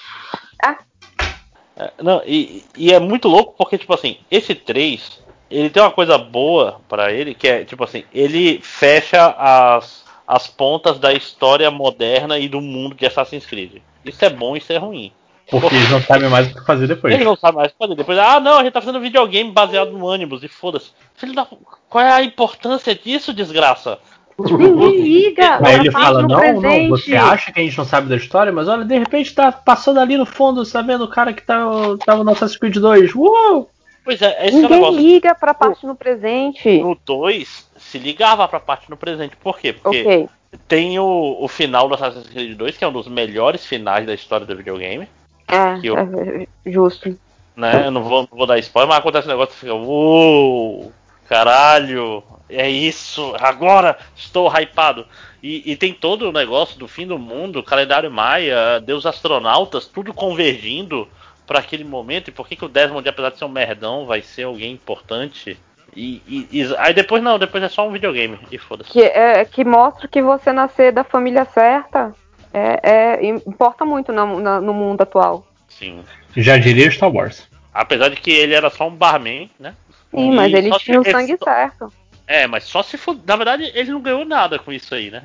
É, 1.78 1.92
Não, 2.02 2.22
e, 2.26 2.64
e 2.78 2.94
é 2.94 3.00
muito 3.00 3.28
louco 3.28 3.56
porque, 3.58 3.78
tipo 3.78 3.94
assim, 3.94 4.18
esse 4.30 4.54
3, 4.54 5.22
ele 5.52 5.70
tem 5.70 5.84
uma 5.84 5.92
coisa 5.92 6.18
boa 6.18 6.80
pra 6.88 7.12
ele, 7.12 7.34
que 7.34 7.48
é, 7.48 7.64
tipo 7.66 7.84
assim, 7.84 8.04
ele 8.14 8.60
fecha 8.62 9.36
as, 9.38 10.04
as 10.28 10.48
pontas 10.48 10.98
da 10.98 11.14
história 11.14 11.70
moderna 11.70 12.40
e 12.40 12.48
do 12.48 12.62
mundo 12.62 12.96
de 12.96 13.06
Assassin's 13.06 13.46
Creed. 13.46 13.82
Isso 14.06 14.24
é 14.24 14.30
bom, 14.30 14.56
isso 14.56 14.72
é 14.72 14.78
ruim. 14.78 15.12
Porque 15.50 15.76
eles 15.76 15.90
não 15.90 16.02
sabem 16.02 16.30
mais 16.30 16.50
o 16.50 16.54
que 16.56 16.66
fazer 16.66 16.88
depois. 16.88 17.14
Ele 17.14 17.26
não 17.26 17.36
sabe 17.36 17.58
mais 17.58 17.70
o 17.70 17.72
que 17.72 17.78
fazer. 17.78 17.96
Depois, 17.96 18.18
ah, 18.18 18.40
não, 18.40 18.60
a 18.60 18.64
gente 18.64 18.72
tá 18.72 18.80
fazendo 18.82 19.02
videogame 19.02 19.52
baseado 19.52 19.92
no 19.92 20.08
ânimos, 20.08 20.42
e 20.44 20.48
foda-se. 20.48 20.92
Filho 21.16 21.34
da. 21.34 21.46
Qual 21.90 22.04
é 22.04 22.14
a 22.14 22.24
importância 22.24 22.96
disso, 22.96 23.34
desgraça? 23.34 24.00
Ninguém 24.40 25.02
liga. 25.02 25.60
Aí 25.62 25.76
ele 25.76 25.92
fala, 25.92 26.22
não, 26.22 26.30
não, 26.30 26.40
presente. 26.40 26.90
você 26.90 27.16
acha 27.16 27.52
que 27.52 27.60
a 27.60 27.64
gente 27.64 27.78
não 27.78 27.86
sabe 27.86 28.08
da 28.08 28.16
história, 28.16 28.52
mas 28.52 28.70
olha, 28.70 28.86
de 28.86 28.98
repente 28.98 29.36
tá 29.36 29.52
passando 29.52 30.00
ali 30.00 30.18
no 30.18 30.26
fundo, 30.26 30.64
sabendo 30.64 31.04
o 31.04 31.10
cara 31.10 31.34
que 31.34 31.42
tá, 31.42 31.66
tava 32.06 32.24
no 32.24 32.32
Assassin's 32.32 32.58
Creed 32.58 32.78
2. 32.78 33.14
Uou! 33.14 33.70
Pois 34.04 34.22
é, 34.22 34.48
esse 34.48 34.56
é 34.56 34.60
o 34.60 34.62
Ninguém 34.64 34.80
negócio. 34.80 35.00
liga 35.00 35.36
pra 35.36 35.54
parte 35.54 35.86
no 35.86 35.96
presente. 35.96 36.80
No 36.82 36.96
2, 37.06 37.70
se 37.78 37.98
ligava 38.00 38.48
pra 38.48 38.60
parte 38.60 38.90
no 38.90 38.98
presente. 38.98 39.36
Por 39.38 39.60
quê? 39.60 39.74
Porque 39.74 40.02
Ok. 40.02 40.30
tem 40.68 40.98
o, 41.00 41.38
o 41.40 41.48
final 41.48 41.88
do 41.88 41.94
Assassin's 41.96 42.28
Creed 42.28 42.58
2, 42.58 42.78
que 42.78 42.84
é 42.84 42.88
um 42.88 42.92
dos 42.92 43.08
melhores 43.08 43.66
finais 43.66 44.06
da 44.06 44.14
história 44.14 44.46
do 44.46 44.56
videogame. 44.56 45.08
É, 45.48 45.80
eu- 45.84 45.98
é, 45.98 46.48
é 46.66 46.72
justo. 46.72 47.16
Né? 47.56 47.86
Eu 47.88 47.92
não 47.92 48.02
vou, 48.04 48.22
não 48.32 48.38
vou 48.38 48.48
dar 48.48 48.58
spoiler, 48.60 48.90
mas 48.90 49.00
acontece 49.00 49.28
um 49.28 49.32
negócio 49.32 49.54
que 49.54 49.60
fica. 49.60 49.74
Uou! 49.74 50.92
Caralho! 51.28 52.24
É 52.50 52.70
isso! 52.70 53.34
Agora 53.40 53.98
estou 54.16 54.50
hypado! 54.52 55.06
E, 55.44 55.72
e 55.72 55.76
tem 55.76 55.94
todo 55.94 56.30
o 56.30 56.32
negócio 56.32 56.78
do 56.78 56.88
fim 56.88 57.06
do 57.08 57.18
mundo, 57.18 57.64
calendário 57.64 58.12
maia, 58.12 58.80
deus 58.80 59.06
astronautas, 59.06 59.88
tudo 59.88 60.14
convergindo 60.14 61.08
para 61.52 61.60
aquele 61.60 61.84
momento. 61.84 62.30
E 62.30 62.32
por 62.32 62.48
que, 62.48 62.56
que 62.56 62.64
o 62.64 62.70
Desmond, 62.70 63.10
apesar 63.10 63.30
de 63.32 63.38
ser 63.38 63.44
um 63.44 63.50
merdão, 63.50 64.06
vai 64.06 64.22
ser 64.22 64.44
alguém 64.44 64.72
importante? 64.72 65.60
E, 65.94 66.22
e- 66.26 66.48
e- 66.50 66.76
aí 66.78 66.94
depois 66.94 67.22
não, 67.22 67.38
depois 67.38 67.62
é 67.62 67.68
só 67.68 67.86
um 67.86 67.92
videogame. 67.92 68.40
E 68.50 68.58
foda-se. 68.58 68.90
Que, 68.90 69.02
é, 69.02 69.44
que 69.44 69.66
mostra 69.66 70.08
que 70.08 70.22
você 70.22 70.54
nascer 70.54 70.94
da 70.94 71.04
família 71.04 71.44
certa 71.44 72.16
é, 72.54 72.80
é- 73.20 73.26
importa 73.26 73.84
muito 73.84 74.14
na- 74.14 74.26
na- 74.26 74.62
no 74.62 74.74
mundo 74.74 75.02
atual. 75.02 75.46
Sim. 75.68 76.06
Já 76.38 76.58
diria 76.58 76.90
Star 76.90 77.12
Wars. 77.14 77.46
Apesar 77.74 78.08
de 78.10 78.16
que 78.16 78.32
ele 78.32 78.54
era 78.54 78.70
só 78.70 78.88
um 78.88 78.96
barman, 78.96 79.50
né? 79.60 79.76
Sim, 80.10 80.32
E 80.32 80.36
mas 80.36 80.54
ele 80.54 80.70
só 80.70 80.80
tinha 80.80 81.02
o 81.02 81.04
sangue 81.04 81.38
certo. 81.44 81.92
É, 82.26 82.48
mas 82.48 82.64
só 82.64 82.82
se 82.82 82.98
for. 82.98 83.18
Na 83.28 83.36
verdade, 83.36 83.70
ele 83.76 83.92
não 83.92 84.00
ganhou 84.02 84.24
nada 84.24 84.58
com 84.58 84.72
isso 84.72 84.96
aí, 84.96 85.12
né? 85.12 85.24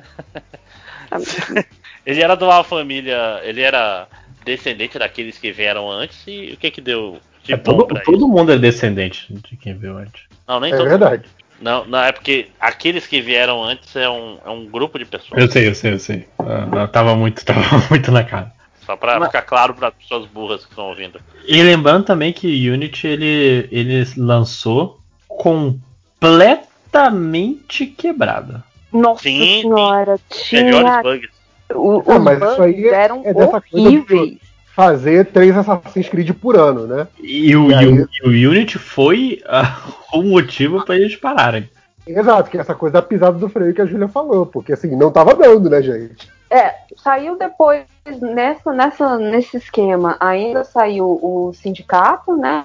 ele 2.05 2.21
era 2.21 2.35
de 2.35 2.43
uma 2.43 2.65
família. 2.65 3.39
Ele 3.43 3.61
era 3.61 4.09
descendente 4.47 4.97
daqueles 4.97 5.37
que 5.37 5.51
vieram 5.51 5.91
antes 5.91 6.17
e 6.25 6.53
o 6.53 6.57
que 6.57 6.71
que 6.71 6.81
deu 6.81 7.19
de 7.43 7.53
É, 7.53 7.57
bom 7.57 7.63
todo, 7.63 7.85
pra 7.87 8.01
todo 8.01 8.17
isso? 8.17 8.27
mundo 8.27 8.51
é 8.51 8.57
descendente 8.57 9.27
de 9.31 9.55
quem 9.57 9.75
viu 9.77 9.95
antes. 9.97 10.23
Não, 10.47 10.59
nem 10.59 10.73
É 10.73 10.77
todo 10.77 10.89
verdade. 10.89 11.23
Não, 11.61 11.85
não, 11.85 11.99
é 11.99 12.11
porque 12.11 12.47
aqueles 12.59 13.05
que 13.07 13.19
vieram 13.21 13.63
antes 13.63 13.95
é 13.95 14.07
um, 14.09 14.37
é 14.45 14.49
um 14.49 14.65
grupo 14.67 14.97
de 14.99 15.05
pessoas. 15.05 15.39
Eu 15.41 15.49
sei, 15.51 15.67
eu 15.67 15.75
sei, 15.75 15.93
eu 15.93 15.99
sei. 15.99 16.27
Ah, 16.39 16.87
tava 16.87 17.15
muito, 17.15 17.43
tava 17.45 17.59
muito 17.89 18.11
na 18.11 18.23
cara. 18.23 18.51
Só 18.85 18.95
pra 18.95 19.19
Mas- 19.19 19.27
ficar 19.29 19.41
claro 19.41 19.73
para 19.73 19.87
as 19.89 19.93
pessoas 19.95 20.25
burras 20.27 20.63
que 20.63 20.69
estão 20.71 20.85
ouvindo. 20.87 21.19
E 21.45 21.61
lembrando 21.61 22.05
também 22.05 22.31
que 22.31 22.47
o 22.69 22.73
Unity 22.73 23.07
ele, 23.07 23.67
ele 23.71 24.07
lançou 24.17 25.01
completamente 25.27 27.85
quebrada. 27.87 28.63
Nossa 28.93 29.23
Sim, 29.23 29.61
senhora, 29.61 30.17
Melhores 30.51 30.89
tinha. 30.89 31.01
bugs. 31.03 31.36
O, 31.73 32.03
Ah, 32.07 32.17
os 32.17 32.23
mas 32.23 32.41
isso 32.41 32.61
aí 32.61 32.87
é- 32.87 32.93
eram 32.93 33.21
é 33.25 33.33
dessa 33.33 33.61
coisa 33.61 33.67
do- 33.71 33.81
horríveis. 33.83 34.37
Fazer 34.75 35.25
três 35.25 35.57
Assassin's 35.57 36.07
Creed 36.07 36.31
por 36.33 36.55
ano, 36.55 36.85
né? 36.85 37.07
E 37.19 37.55
o, 37.55 37.71
E 37.71 37.73
aí- 37.73 37.85
e 37.85 38.27
o- 38.27 38.31
e 38.33 38.47
o 38.47 38.51
Unity 38.51 38.77
foi 38.77 39.41
ah, 39.47 39.75
o 40.13 40.21
motivo 40.21 40.85
para 40.85 40.95
eles 40.95 41.15
pararem. 41.15 41.67
Exato, 42.05 42.49
que 42.49 42.57
é 42.57 42.61
essa 42.61 42.75
coisa 42.75 42.93
da 42.93 43.01
pisada 43.01 43.37
do 43.37 43.49
freio 43.49 43.73
que 43.73 43.81
a 43.81 43.85
Júlia 43.85 44.07
falou, 44.07 44.45
porque 44.45 44.71
assim, 44.71 44.95
não 44.95 45.11
tava 45.11 45.33
dando, 45.35 45.69
né, 45.69 45.81
gente? 45.81 46.29
É, 46.49 46.73
saiu 46.95 47.37
depois 47.37 47.83
nessa, 48.21 48.71
nessa, 48.71 49.17
nesse 49.17 49.57
esquema. 49.57 50.15
Ainda 50.19 50.63
saiu 50.63 51.05
o 51.05 51.51
sindicato, 51.53 52.37
né? 52.37 52.63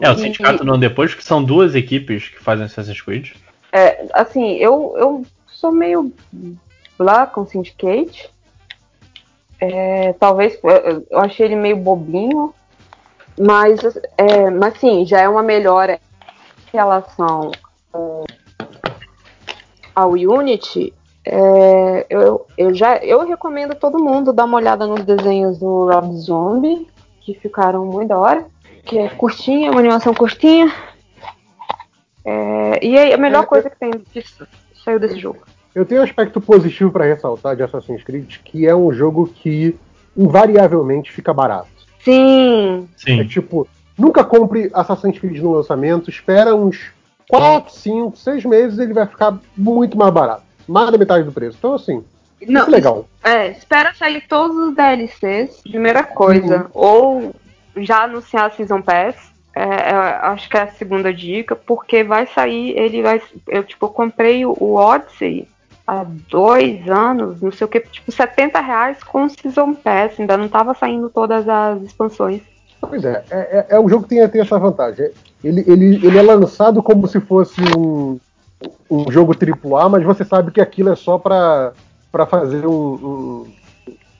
É, 0.00 0.08
o 0.08 0.14
E- 0.14 0.18
sindicato 0.18 0.64
não 0.64 0.78
depois, 0.78 1.12
que 1.14 1.22
são 1.22 1.44
duas 1.44 1.74
equipes 1.74 2.28
que 2.28 2.42
fazem 2.42 2.64
Assassin's 2.64 3.02
Creed. 3.02 3.32
É, 3.70 4.06
assim, 4.14 4.54
eu, 4.56 4.94
eu 4.96 5.26
sou 5.46 5.70
meio 5.70 6.10
lá 7.02 7.26
com 7.26 7.42
o 7.42 7.46
Syndicate. 7.46 8.30
É, 9.60 10.12
talvez 10.14 10.58
eu- 10.62 11.18
achei 11.20 11.46
ele 11.46 11.56
meio 11.56 11.76
bobinho, 11.76 12.54
mas, 13.38 13.80
é, 14.16 14.50
mas 14.50 14.78
sim, 14.78 15.04
já 15.04 15.20
é 15.20 15.28
uma 15.28 15.42
melhora 15.42 16.00
em 16.72 16.76
relação 16.76 17.50
ao- 17.92 18.24
ao 19.94 20.10
Unity. 20.12 20.94
É, 21.24 22.06
eu, 22.08 22.46
eu 22.56 22.74
já 22.74 22.96
eu 22.96 23.26
recomendo 23.26 23.74
todo 23.74 24.02
mundo 24.02 24.32
dar 24.32 24.44
uma 24.46 24.56
olhada 24.56 24.86
nos 24.86 25.04
desenhos 25.04 25.58
do 25.58 25.90
Rob 25.90 26.16
Zombie, 26.16 26.88
que 27.20 27.34
ficaram 27.34 27.84
muito 27.84 28.08
da 28.08 28.18
hora. 28.18 28.46
Que 28.86 28.98
é 28.98 29.08
curtinha, 29.10 29.70
uma 29.70 29.80
animação 29.80 30.14
curtinha. 30.14 30.72
É, 32.24 32.84
e 32.84 32.98
aí, 32.98 33.12
a 33.12 33.18
melhor 33.18 33.44
É, 33.44 33.46
coisa 33.46 33.68
que 33.68 33.78
tem 33.78 33.90
que 33.90 34.24
saiu 34.82 34.98
desse 34.98 35.18
jogo. 35.18 35.40
Eu 35.74 35.84
tenho 35.84 36.00
um 36.00 36.04
aspecto 36.04 36.40
positivo 36.40 36.90
pra 36.90 37.04
ressaltar 37.04 37.54
de 37.54 37.62
Assassin's 37.62 38.02
Creed, 38.02 38.38
que 38.44 38.66
é 38.66 38.74
um 38.74 38.92
jogo 38.92 39.28
que 39.28 39.76
invariavelmente 40.16 41.12
fica 41.12 41.32
barato. 41.32 41.68
Sim. 42.00 42.88
É 43.06 43.16
Sim. 43.16 43.24
tipo, 43.26 43.68
nunca 43.96 44.24
compre 44.24 44.70
Assassin's 44.74 45.18
Creed 45.18 45.38
no 45.38 45.52
lançamento, 45.52 46.10
espera 46.10 46.54
uns 46.54 46.90
4, 47.28 47.72
5, 47.72 48.16
6 48.16 48.44
meses 48.44 48.78
ele 48.78 48.92
vai 48.92 49.06
ficar 49.06 49.38
muito 49.56 49.96
mais 49.96 50.12
barato. 50.12 50.42
Mais 50.66 50.90
da 50.90 50.98
metade 50.98 51.24
do 51.24 51.32
preço. 51.32 51.56
Então, 51.58 51.74
assim, 51.74 52.04
Não, 52.46 52.62
isso 52.62 52.70
é 52.70 52.72
legal. 52.72 53.08
É, 53.22 53.48
espera 53.50 53.94
sair 53.94 54.22
todos 54.28 54.56
os 54.56 54.74
DLCs, 54.74 55.60
primeira 55.62 56.02
coisa. 56.02 56.68
Ou 56.72 57.34
já 57.76 58.04
anunciar 58.04 58.46
a 58.46 58.50
Season 58.50 58.82
Pass. 58.82 59.30
É, 59.54 59.62
é, 59.62 59.94
acho 60.22 60.48
que 60.48 60.56
é 60.56 60.62
a 60.62 60.72
segunda 60.72 61.12
dica, 61.12 61.56
porque 61.56 62.04
vai 62.04 62.26
sair, 62.26 62.76
ele 62.78 63.02
vai. 63.02 63.20
Eu, 63.48 63.64
tipo, 63.64 63.88
comprei 63.88 64.46
o 64.46 64.74
Odyssey 64.74 65.48
há 65.90 66.06
dois 66.30 66.88
anos, 66.88 67.40
não 67.42 67.50
sei 67.50 67.64
o 67.64 67.68
que, 67.68 67.80
tipo, 67.80 68.12
70 68.12 68.60
reais 68.60 69.02
com 69.02 69.28
Season 69.28 69.74
Pass. 69.74 70.18
Ainda 70.20 70.36
não 70.36 70.48
tava 70.48 70.72
saindo 70.74 71.10
todas 71.10 71.48
as 71.48 71.82
expansões. 71.82 72.42
Pois 72.80 73.04
é, 73.04 73.24
é, 73.30 73.38
é- 73.38 73.66
é 73.76 73.80
um 73.80 73.88
jogo 73.88 74.04
que 74.04 74.10
tem, 74.10 74.28
tem 74.28 74.40
essa 74.40 74.58
vantagem. 74.58 75.10
Ele, 75.42 75.64
ele, 75.66 76.06
ele 76.06 76.16
é 76.18 76.22
lançado 76.22 76.82
como 76.82 77.08
se 77.08 77.18
fosse 77.20 77.60
um, 77.76 78.18
um 78.90 79.10
jogo 79.10 79.34
AAA, 79.34 79.88
mas 79.88 80.04
você 80.04 80.24
sabe 80.24 80.50
que 80.52 80.60
aquilo 80.60 80.90
é 80.90 80.96
só 80.96 81.18
pra, 81.18 81.72
pra 82.12 82.24
fazer 82.24 82.64
um, 82.66 82.72
um- 82.72 83.46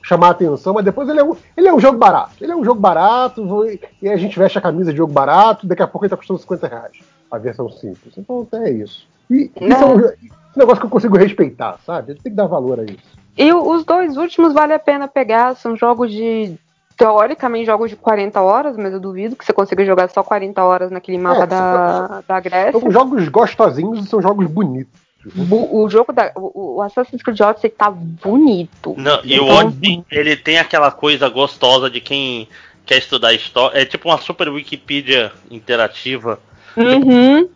chamar 0.03 0.27
a 0.27 0.31
atenção, 0.31 0.73
mas 0.73 0.83
depois 0.83 1.07
ele 1.07 1.19
é, 1.19 1.23
um, 1.23 1.35
ele 1.55 1.67
é 1.69 1.73
um 1.73 1.79
jogo 1.79 1.97
barato. 1.97 2.31
Ele 2.41 2.51
é 2.51 2.55
um 2.55 2.65
jogo 2.65 2.81
barato, 2.81 3.47
vou- 3.47 3.65
e 4.01 4.09
a 4.09 4.17
gente 4.17 4.37
veste 4.37 4.57
a 4.57 4.61
camisa 4.61 4.91
de 4.91 4.97
jogo 4.97 5.13
barato, 5.13 5.65
daqui 5.65 5.81
a 5.83 5.87
pouco 5.87 6.03
ele 6.05 6.09
tá 6.09 6.17
custando 6.17 6.39
50 6.39 6.67
reais. 6.67 6.91
A 7.31 7.37
versão 7.37 7.69
simples. 7.71 8.17
Então 8.17 8.45
é 8.53 8.69
isso. 8.71 9.07
E 9.29 9.49
isso 9.55 9.83
é 9.83 9.85
um, 9.85 10.11
esse 10.51 10.59
negócio 10.59 10.79
que 10.81 10.85
eu 10.85 10.89
consigo 10.91 11.17
respeitar, 11.17 11.77
sabe? 11.85 12.13
Tem 12.15 12.31
que 12.31 12.37
dar 12.37 12.45
valor 12.47 12.79
a 12.79 12.83
isso. 12.83 12.99
E 13.37 13.51
o- 13.51 13.71
os 13.71 13.83
dois 13.83 14.17
últimos 14.17 14.53
vale 14.53 14.73
a 14.73 14.79
pena 14.79 15.07
pegar, 15.07 15.55
são 15.55 15.75
jogos 15.75 16.11
de. 16.11 16.55
Teoricamente, 16.97 17.65
jogos 17.65 17.89
de 17.89 17.95
40 17.95 18.41
horas, 18.41 18.77
mas 18.77 18.93
eu 18.93 18.99
duvido 18.99 19.35
que 19.35 19.43
você 19.43 19.51
consiga 19.51 19.83
jogar 19.83 20.07
só 20.09 20.21
40 20.21 20.63
horas 20.63 20.91
naquele 20.91 21.17
mapa 21.17 21.43
É, 21.45 21.47
da, 21.47 22.23
da 22.27 22.39
Grécia. 22.39 22.79
São 22.79 22.91
jogos 22.91 23.27
gostosinhos 23.27 24.05
e 24.05 24.07
são 24.07 24.21
jogos 24.21 24.45
bonitos. 24.45 24.93
O 25.71 25.89
jogo 25.89 26.11
da. 26.13 26.31
O, 26.35 26.75
o 26.77 26.81
Assassin's 26.81 27.23
Creed 27.23 27.39
Odyssey 27.39 27.69
tá 27.71 27.89
bonito. 27.89 28.93
Não, 28.97 29.19
e 29.23 29.39
o 29.39 29.45
Então, 29.45 29.57
Odyssey, 29.67 30.03
ele 30.11 30.35
tem 30.35 30.59
aquela 30.59 30.91
coisa 30.91 31.27
gostosa 31.29 31.89
de 31.89 32.01
quem 32.01 32.47
quer 32.85 32.97
estudar 32.97 33.33
história. 33.33 33.79
É 33.79 33.85
tipo 33.85 34.09
uma 34.09 34.17
super 34.19 34.49
Wikipedia 34.49 35.31
interativa. 35.49 36.39
Uhum. 36.77 37.47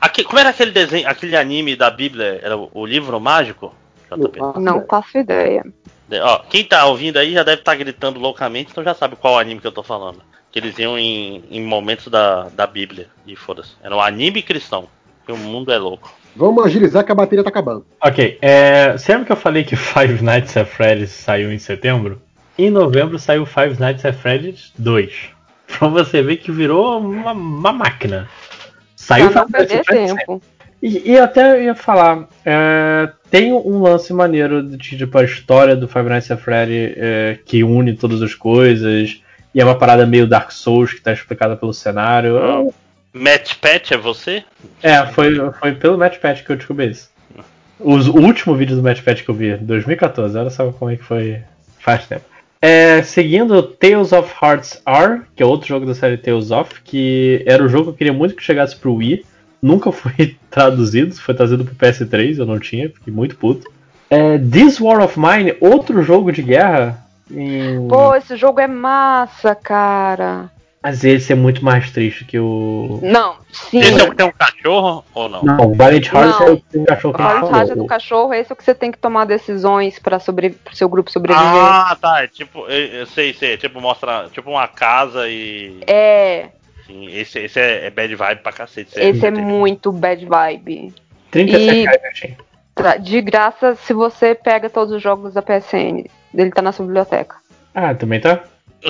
Aqui, 0.00 0.24
como 0.24 0.38
era 0.38 0.50
aquele 0.50 0.70
desenho, 0.70 1.08
aquele 1.08 1.36
anime 1.36 1.76
da 1.76 1.90
Bíblia? 1.90 2.40
Era 2.42 2.56
o, 2.56 2.70
o 2.72 2.86
livro 2.86 3.18
mágico? 3.20 3.74
JP? 4.10 4.38
Não 4.60 4.84
faço 4.86 5.16
ideia. 5.18 5.64
De- 6.08 6.20
Ó, 6.20 6.38
quem 6.40 6.64
tá 6.64 6.84
ouvindo 6.86 7.18
aí 7.18 7.32
já 7.32 7.42
deve 7.42 7.60
estar 7.60 7.74
gritando 7.74 8.20
loucamente, 8.20 8.70
então 8.70 8.84
já 8.84 8.94
sabe 8.94 9.16
qual 9.16 9.38
anime 9.38 9.60
que 9.60 9.66
eu 9.66 9.72
tô 9.72 9.82
falando. 9.82 10.20
Que 10.50 10.58
eles 10.58 10.78
iam 10.78 10.98
em, 10.98 11.42
em 11.50 11.62
momentos 11.62 12.08
da, 12.08 12.48
da 12.50 12.66
Bíblia. 12.66 13.06
E 13.26 13.34
foda-se. 13.34 13.72
Era 13.82 13.96
um 13.96 14.00
anime 14.00 14.42
cristão. 14.42 14.86
Porque 15.24 15.32
o 15.32 15.36
mundo 15.36 15.72
é 15.72 15.78
louco. 15.78 16.12
Vamos 16.36 16.64
agilizar 16.64 17.04
que 17.04 17.12
a 17.12 17.14
bateria 17.14 17.42
tá 17.44 17.48
acabando. 17.50 17.86
Ok, 18.02 18.38
é, 18.42 18.92
você 18.92 19.12
lembra 19.12 19.26
que 19.26 19.32
eu 19.32 19.36
falei 19.36 19.64
que 19.64 19.76
Five 19.76 20.22
Nights 20.22 20.56
at 20.56 20.66
Freddy's 20.66 21.10
saiu 21.10 21.50
em 21.52 21.58
setembro? 21.58 22.20
Em 22.58 22.68
novembro 22.70 23.18
saiu 23.18 23.46
Five 23.46 23.80
Nights 23.80 24.04
at 24.04 24.14
Freddy's 24.14 24.72
2. 24.78 25.30
Pra 25.78 25.88
você 25.88 26.22
ver 26.22 26.36
que 26.36 26.52
virou 26.52 26.98
uma, 26.98 27.32
uma 27.32 27.72
máquina. 27.72 28.28
Saiu 29.06 29.30
pra 29.30 29.42
não 29.42 29.50
perder 29.50 29.84
tempo. 29.84 30.42
E, 30.82 31.12
e 31.12 31.18
até 31.18 31.58
eu 31.58 31.62
ia 31.62 31.74
falar, 31.74 32.28
é, 32.44 33.08
tem 33.30 33.52
um 33.52 33.80
lance 33.82 34.12
maneiro 34.12 34.62
de 34.62 34.76
tipo 34.96 35.16
a 35.18 35.24
história 35.24 35.76
do 35.76 35.86
Five 35.86 36.08
Nights 36.08 36.30
at 36.30 36.40
Freddy 36.40 36.94
é, 36.96 37.38
que 37.44 37.62
une 37.62 37.94
todas 37.94 38.20
as 38.22 38.34
coisas. 38.34 39.20
E 39.54 39.60
é 39.60 39.64
uma 39.64 39.78
parada 39.78 40.06
meio 40.06 40.26
Dark 40.26 40.50
Souls 40.50 40.92
que 40.94 41.00
tá 41.00 41.12
explicada 41.12 41.56
pelo 41.56 41.72
cenário. 41.74 42.72
Match 43.12 43.54
Pet 43.60 43.92
é 43.92 43.96
você? 43.98 44.42
É, 44.82 45.04
foi, 45.06 45.34
foi 45.60 45.72
pelo 45.72 45.98
Match 45.98 46.18
Patch 46.18 46.42
que 46.42 46.50
eu 46.50 46.56
descobri 46.56 46.90
isso. 46.90 47.10
Os- 47.78 48.08
o 48.08 48.16
último 48.18 48.54
vídeo 48.56 48.74
do 48.76 48.82
Match 48.82 49.02
Patch 49.02 49.22
que 49.22 49.28
eu 49.28 49.34
vi, 49.34 49.56
2014, 49.56 50.38
olha 50.38 50.50
só 50.50 50.70
como 50.72 50.90
é 50.90 50.96
que 50.96 51.04
foi 51.04 51.38
faz 51.78 52.06
tempo. 52.06 52.24
É, 52.64 53.02
seguindo 53.02 53.60
Tales 53.60 54.12
of 54.12 54.32
Hearts 54.40 54.80
R, 54.86 55.22
que 55.34 55.42
é 55.42 55.46
outro 55.46 55.66
jogo 55.66 55.84
da 55.84 55.94
série 55.96 56.16
Tales 56.16 56.52
of, 56.52 56.80
que 56.84 57.42
era 57.44 57.62
o 57.64 57.68
jogo 57.68 57.86
que 57.86 57.90
eu 57.90 57.94
queria 57.94 58.12
muito 58.12 58.36
que 58.36 58.42
chegasse 58.42 58.76
pro 58.76 58.94
Wii. 58.94 59.24
Nunca 59.60 59.90
foi 59.92 60.36
traduzido, 60.48 61.12
foi 61.16 61.34
trazido 61.34 61.64
pro 61.64 61.74
PS3, 61.74 62.38
eu 62.38 62.46
não 62.46 62.60
tinha, 62.60 62.88
fiquei 62.88 63.12
muito 63.12 63.36
puto. 63.36 63.68
É, 64.08 64.38
This 64.38 64.80
War 64.80 65.02
of 65.02 65.18
Mine, 65.18 65.56
outro 65.60 66.02
jogo 66.02 66.30
de 66.30 66.42
guerra. 66.42 67.02
em- 67.30 67.88
Pô, 67.88 68.14
esse 68.14 68.36
jogo 68.36 68.60
é 68.60 68.68
massa, 68.68 69.54
cara. 69.56 70.48
Mas 70.82 71.04
esse 71.04 71.32
é 71.32 71.36
muito 71.36 71.64
mais 71.64 71.90
triste 71.92 72.24
que 72.24 72.38
o. 72.40 72.98
Não, 73.02 73.36
sim. 73.52 73.78
Esse 73.78 74.00
é 74.00 74.04
o 74.04 74.10
que 74.10 74.16
tem 74.16 74.26
um 74.26 74.32
cachorro 74.32 75.04
ou 75.14 75.28
não? 75.28 75.42
Não, 75.44 75.70
o 75.70 75.76
Hearts 75.80 76.12
Não. 76.12 76.46
é 76.48 76.50
o 76.50 76.56
que 76.56 76.64
tem 76.72 76.80
um 76.80 76.84
cachorro 76.84 77.14
que 77.14 77.22
a 77.22 77.24
gente 77.24 77.36
Olha 77.44 77.50
falou. 77.52 77.70
a 77.72 77.74
do 77.76 77.86
cachorro, 77.86 78.34
esse 78.34 78.50
é 78.50 78.52
o 78.52 78.56
que 78.56 78.64
você 78.64 78.74
tem 78.74 78.90
que 78.90 78.98
tomar 78.98 79.24
decisões 79.24 80.00
para 80.00 80.18
sobre... 80.18 80.50
pro 80.50 80.74
seu 80.74 80.88
grupo 80.88 81.08
sobreviver. 81.10 81.46
Ah, 81.48 81.96
tá. 82.00 82.24
É 82.24 82.26
tipo, 82.26 82.66
eu, 82.66 82.86
eu 83.00 83.06
sei, 83.06 83.32
sei. 83.32 83.52
é 83.52 83.56
Tipo, 83.56 83.80
mostra 83.80 84.28
tipo 84.32 84.50
uma 84.50 84.66
casa 84.66 85.28
e. 85.28 85.78
É, 85.86 86.48
Sim, 86.84 87.06
esse, 87.12 87.38
esse 87.38 87.60
é, 87.60 87.86
é 87.86 87.90
bad 87.90 88.12
vibe 88.16 88.42
pra 88.42 88.50
cacete. 88.52 88.90
esse 88.98 89.24
é 89.24 89.30
tem- 89.30 89.40
muito 89.40 89.92
bad 89.92 90.26
vibe. 90.26 90.92
37 91.30 92.26
E-. 92.26 92.36
Tra- 92.74 92.96
De 92.96 93.20
graça 93.20 93.76
se 93.76 93.92
você 93.92 94.34
pega 94.34 94.68
todos 94.68 94.92
os 94.92 95.00
jogos 95.00 95.32
da 95.34 95.42
PSN. 95.42 96.06
Ele 96.34 96.50
tá 96.50 96.60
na 96.60 96.72
sua 96.72 96.86
biblioteca. 96.86 97.36
Ah, 97.74 97.94
também 97.94 98.18
tá? 98.20 98.40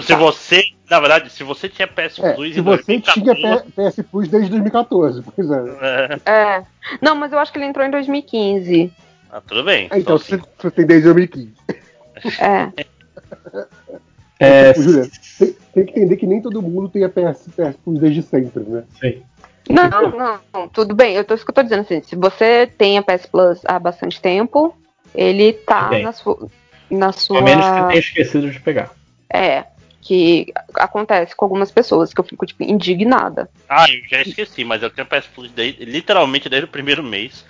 Se 0.03 0.15
você, 0.15 0.63
na 0.93 1.01
verdade, 1.01 1.31
se 1.31 1.43
você 1.43 1.71
tinha 1.71 1.89
PS 1.89 2.19
É, 2.19 2.35
Plus 2.35 2.53
se 2.53 2.61
em 2.61 2.63
você 2.63 3.01
tinha 3.01 3.25
2014, 3.35 3.73
P- 3.73 3.91
PS 3.91 4.03
Plus 4.11 4.29
desde 4.29 4.51
2014, 4.51 5.23
pois 5.35 5.51
é. 5.51 6.19
é, 6.27 6.31
É. 6.31 6.63
Não, 7.01 7.15
mas 7.15 7.33
eu 7.33 7.39
acho 7.39 7.51
que 7.51 7.59
ele 7.59 7.65
entrou 7.65 7.87
em 7.87 7.91
2015. 7.91 8.93
ah, 9.31 9.41
tudo 9.41 9.65
bem. 9.65 9.89
Ah, 9.91 9.99
Então, 9.99 10.17
Então, 10.17 10.19
você, 10.19 10.39
você 10.59 10.71
tem 10.71 10.87
desde 10.87 11.05
2015. 11.05 11.53
É. 12.39 12.73
É, 14.39 14.73
Tipo, 14.73 14.83
Julia, 14.83 15.09
tem, 15.39 15.53
tem 15.73 15.85
que 15.87 15.91
entender 15.93 16.17
que 16.17 16.27
nem 16.27 16.43
todo 16.43 16.61
mundo 16.61 16.89
tem 16.89 17.05
a 17.05 17.09
PS, 17.09 17.49
PS 17.57 17.77
Plus 17.85 18.01
desde 18.01 18.23
sempre, 18.23 18.65
né? 18.65 18.83
sim. 19.01 19.23
Não, 19.71 19.89
não, 19.89 20.41
não, 20.53 20.69
tudo 20.69 20.97
bem. 20.97 21.15
Eu 21.15 21.23
tô, 21.25 21.33
isso 21.35 21.45
que 21.45 21.51
eu 21.53 21.55
tô 21.55 21.63
dizendo 21.63 21.83
assim. 21.83 22.03
Se 22.03 22.17
você 22.17 22.67
tem 22.67 22.99
a 22.99 23.03
PS 23.03 23.27
Plus 23.27 23.61
há 23.65 23.79
bastante 23.79 24.21
tempo, 24.21 24.77
ele 25.15 25.53
tá 25.53 25.89
Bem. 25.91 26.03
na 26.03 26.11
sua. 26.13 26.49
Na 26.91 27.13
sua... 27.13 27.39
Ao 27.39 27.45
menos 27.45 27.65
que 27.65 27.79
eu 27.79 27.87
tenha 27.87 28.01
esquecido 28.01 28.51
de 28.51 28.59
pegar. 28.59 28.91
É. 29.33 29.65
Que 30.05 30.53
acontece 30.75 31.35
com 31.35 31.45
algumas 31.45 31.71
pessoas, 31.71 32.13
que 32.13 32.21
eu 32.21 32.25
fico, 32.25 32.45
tipo, 32.45 32.63
indignada. 32.65 33.49
Ah, 33.69 33.87
eu 33.89 34.01
já 34.11 34.21
esqueci, 34.21 34.65
mas 34.65 34.83
eu 34.83 34.91
tenho 34.91 35.07
PS 35.07 35.27
Plus 35.33 35.51
desde, 35.53 35.85
literalmente 35.85 36.49
desde 36.49 36.67
o 36.67 36.71
primeiro 36.71 37.03
mês. 37.05 37.45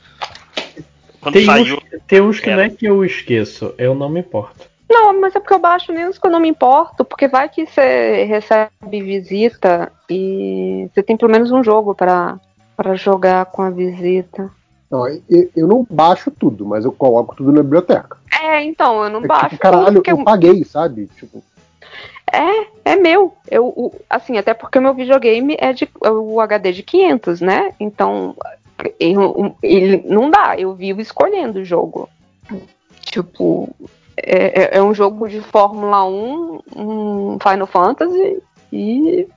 Quando 1.20 1.34
Tem 1.34 1.46
saiu. 1.46 1.76
uns, 1.76 2.02
tem 2.06 2.20
uns 2.20 2.40
que 2.40 2.50
Era. 2.50 2.56
não 2.58 2.64
é 2.64 2.68
que 2.70 2.84
eu 2.84 3.04
esqueço, 3.04 3.74
eu 3.78 3.94
não 3.94 4.08
me 4.08 4.20
importo. 4.20 4.70
Não, 4.90 5.18
mas 5.18 5.34
é 5.34 5.40
porque 5.40 5.54
eu 5.54 5.58
baixo 5.58 5.92
menos 5.92 6.18
que 6.18 6.26
eu 6.26 6.30
não 6.30 6.40
me 6.40 6.48
importo, 6.48 7.04
porque 7.04 7.26
vai 7.26 7.48
que 7.48 7.64
você 7.64 8.24
recebe 8.24 8.70
visita 9.02 9.90
e 10.10 10.88
você 10.92 11.02
tem 11.02 11.16
pelo 11.16 11.32
menos 11.32 11.50
um 11.50 11.64
jogo 11.64 11.94
pra, 11.94 12.38
pra 12.76 12.94
jogar 12.94 13.46
com 13.46 13.62
a 13.62 13.70
visita. 13.70 14.50
Não, 14.90 15.08
eu, 15.08 15.50
eu 15.56 15.66
não 15.66 15.86
baixo 15.88 16.30
tudo, 16.30 16.66
mas 16.66 16.84
eu 16.84 16.92
coloco 16.92 17.34
tudo 17.34 17.50
na 17.50 17.62
biblioteca. 17.62 18.18
É, 18.42 18.62
então, 18.62 19.02
eu 19.04 19.08
não 19.08 19.24
É 19.24 19.26
baixo. 19.26 19.48
tipo, 19.50 19.62
caralho, 19.62 19.94
porque 19.94 20.12
eu 20.12 20.22
paguei, 20.24 20.62
sabe? 20.64 21.08
Tipo, 21.18 21.42
É, 22.32 22.92
é 22.92 22.96
meu. 22.96 23.34
Eu, 23.50 23.66
o- 23.66 23.94
assim, 24.08 24.38
até 24.38 24.54
porque 24.54 24.78
o 24.78 24.82
meu 24.82 24.94
videogame 24.94 25.54
é 25.60 25.72
de 25.72 25.88
é 26.02 26.10
o 26.10 26.40
HD 26.40 26.72
de 26.72 26.82
500, 26.82 27.40
né? 27.42 27.74
Então, 27.78 28.34
eu- 28.98 29.54
ele 29.62 30.02
não 30.06 30.30
dá. 30.30 30.54
Eu 30.58 30.74
vivo 30.74 31.00
escolhendo 31.00 31.60
o 31.60 31.64
jogo. 31.64 32.08
Tipo, 33.02 33.68
é, 34.16 34.62
é- 34.62 34.78
é 34.78 34.82
um 34.82 34.94
jogo 34.94 35.28
de 35.28 35.40
Fórmula 35.40 36.04
1, 36.06 36.60
um 36.74 37.38
Final 37.42 37.66
Fantasy 37.66 38.42
e 38.72 39.28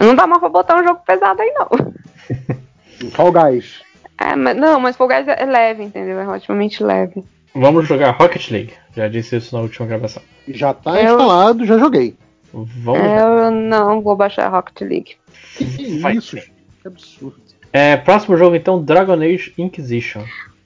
não 0.00 0.14
dá 0.16 0.26
mais 0.26 0.40
pra 0.40 0.48
botar 0.48 0.76
um 0.80 0.84
jogo 0.84 1.00
pesado 1.06 1.40
aí, 1.40 1.52
não. 1.54 1.68
Fall 3.12 3.30
Guys. 3.32 3.80
É, 4.20 4.34
mas, 4.34 4.56
não, 4.56 4.80
mas 4.80 4.96
Fall 4.96 5.08
Guys 5.08 5.26
é 5.28 5.44
leve, 5.44 5.84
entendeu? 5.84 6.18
É 6.18 6.22
relativamente 6.22 6.82
leve. 6.82 7.22
Vamos 7.54 7.86
jogar 7.86 8.10
Rocket 8.12 8.50
League. 8.50 8.74
Já 8.94 9.08
disse 9.08 9.36
isso 9.36 9.54
na 9.54 9.62
última 9.62 9.86
gravação. 9.86 10.22
Já 10.48 10.74
tá 10.74 11.00
Eu- 11.00 11.12
instalado, 11.12 11.64
já 11.64 11.78
joguei. 11.78 12.16
Vamos 12.52 13.00
É, 13.00 13.22
eu 13.46 13.50
não 13.50 14.02
vou 14.02 14.14
baixar 14.14 14.48
Rocket 14.48 14.80
League. 14.82 15.16
Que 15.56 15.98
Vai. 16.00 16.14
isso, 16.16 16.36
gente? 16.36 16.52
Que 16.82 16.88
absurdo. 16.88 17.36
É, 17.72 17.96
próximo 17.96 18.36
jogo 18.36 18.54
então, 18.54 18.82
Dragon 18.82 19.14
Age 19.14 19.54
Inquisition. 19.56 20.22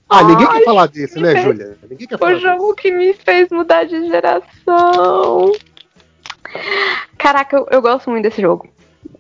Ah, 0.09 0.25
ninguém 0.25 0.47
Ai, 0.49 0.59
quer 0.59 0.65
falar 0.65 0.87
desse, 0.87 1.21
né, 1.21 1.33
gente. 1.35 1.45
Júlia? 1.45 1.77
Ninguém 1.89 2.07
quer 2.09 2.19
falar 2.19 2.35
O 2.35 2.39
jogo 2.41 2.75
que 2.75 2.91
me 2.91 3.13
fez 3.15 3.49
mudar 3.51 3.85
de 3.85 4.07
geração. 4.09 5.53
Caraca, 7.19 7.57
eu, 7.57 7.67
eu 7.71 7.83
gosto 7.83 8.11
muito 8.11 8.23
desse 8.25 8.41
jogo. 8.41 8.69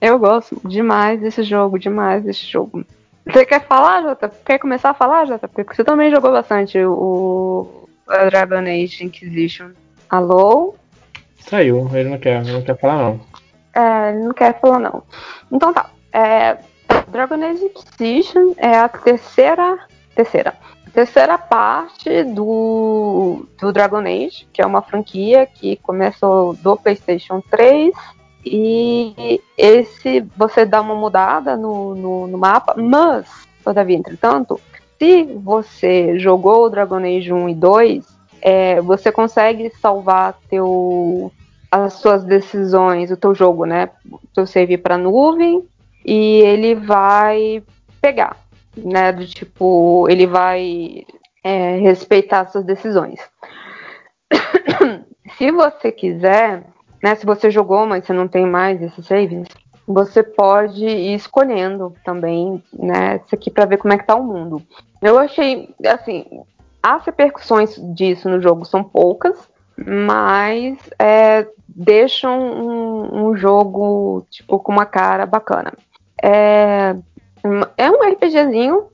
Eu 0.00 0.18
gosto 0.18 0.60
demais 0.64 1.20
desse 1.20 1.42
jogo, 1.42 1.78
demais 1.78 2.24
desse 2.24 2.44
jogo. 2.46 2.84
Você 3.24 3.44
quer 3.44 3.66
falar, 3.66 4.02
Jota? 4.02 4.28
Quer 4.44 4.58
começar 4.58 4.90
a 4.90 4.94
falar, 4.94 5.26
Jota? 5.26 5.48
Porque 5.48 5.74
você 5.74 5.82
também 5.84 6.10
jogou 6.10 6.30
bastante 6.32 6.78
o, 6.78 7.85
o 8.06 8.30
Dragon 8.30 8.60
Age 8.60 9.04
Inquisition. 9.04 9.70
Alô? 10.08 10.74
Saiu, 11.38 11.90
ele 11.94 12.08
não 12.08 12.18
quer, 12.18 12.40
ele 12.42 12.52
não 12.52 12.62
quer 12.62 12.78
falar 12.78 12.96
não. 12.96 13.20
É, 13.74 14.10
ele 14.10 14.24
não 14.24 14.32
quer 14.32 14.58
falar 14.60 14.78
não. 14.78 15.02
Então 15.50 15.72
tá. 15.72 15.90
É, 16.12 16.56
Dragon 17.08 17.42
Age 17.42 17.64
Inquisition 17.64 18.54
é 18.56 18.76
a 18.76 18.88
terceira. 18.88 19.78
Terceira. 20.14 20.54
Terceira 20.92 21.36
parte 21.36 22.24
do, 22.24 23.46
do 23.60 23.70
Dragon 23.70 23.98
Age, 23.98 24.48
que 24.50 24.62
é 24.62 24.66
uma 24.66 24.80
franquia 24.80 25.44
que 25.44 25.76
começou 25.76 26.54
do 26.54 26.74
PlayStation 26.74 27.42
3 27.50 27.92
e 28.42 29.42
esse 29.58 30.20
você 30.36 30.64
dá 30.64 30.80
uma 30.80 30.94
mudada 30.94 31.56
no, 31.56 31.94
no, 31.94 32.26
no 32.28 32.38
mapa, 32.38 32.74
mas, 32.78 33.26
todavia, 33.62 33.96
entretanto, 33.96 34.58
se 34.98 35.24
você 35.24 36.18
jogou 36.18 36.64
o 36.64 36.70
Dragon 36.70 36.96
Age 36.96 37.32
1 37.32 37.48
e 37.50 37.54
2, 37.54 38.16
é, 38.40 38.80
você 38.80 39.10
consegue 39.10 39.70
salvar 39.80 40.38
teu, 40.48 41.32
as 41.70 41.94
suas 41.94 42.24
decisões, 42.24 43.10
o 43.10 43.16
teu 43.16 43.34
jogo, 43.34 43.64
né? 43.64 43.90
Teu 44.34 44.46
save 44.46 44.78
para 44.78 44.96
nuvem 44.96 45.66
e 46.04 46.40
ele 46.40 46.74
vai 46.74 47.62
pegar, 48.00 48.36
né? 48.76 49.12
Do 49.12 49.26
tipo, 49.26 50.06
ele 50.08 50.26
vai 50.26 51.04
é, 51.42 51.78
respeitar 51.78 52.46
suas 52.46 52.64
decisões. 52.64 53.20
se 55.36 55.50
você 55.50 55.92
quiser, 55.92 56.64
né? 57.02 57.14
Se 57.16 57.26
você 57.26 57.50
jogou, 57.50 57.86
mas 57.86 58.04
você 58.04 58.12
não 58.12 58.28
tem 58.28 58.46
mais 58.46 58.80
esses 58.80 59.06
saves, 59.06 59.46
você 59.86 60.22
pode 60.22 60.84
ir 60.84 61.14
escolhendo 61.14 61.94
também, 62.04 62.62
né? 62.72 63.20
Isso 63.24 63.34
aqui 63.34 63.50
para 63.50 63.66
ver 63.66 63.78
como 63.78 63.94
é 63.94 63.98
que 63.98 64.06
tá 64.06 64.16
o 64.16 64.24
mundo. 64.24 64.62
Eu 65.00 65.18
achei, 65.18 65.74
assim, 65.86 66.24
as 66.82 67.04
repercussões 67.04 67.76
disso 67.94 68.28
no 68.28 68.40
jogo 68.40 68.64
são 68.64 68.82
poucas, 68.82 69.36
mas 69.76 70.78
é, 70.98 71.46
deixam 71.68 72.40
um, 72.40 73.28
um, 73.28 73.36
jogo 73.36 74.26
tipo 74.30 74.58
com 74.58 74.72
uma 74.72 74.86
cara 74.86 75.26
bacana. 75.26 75.72
É, 76.22 76.96
é 77.76 77.90
um 77.90 78.02
RPGzinho 78.12 78.88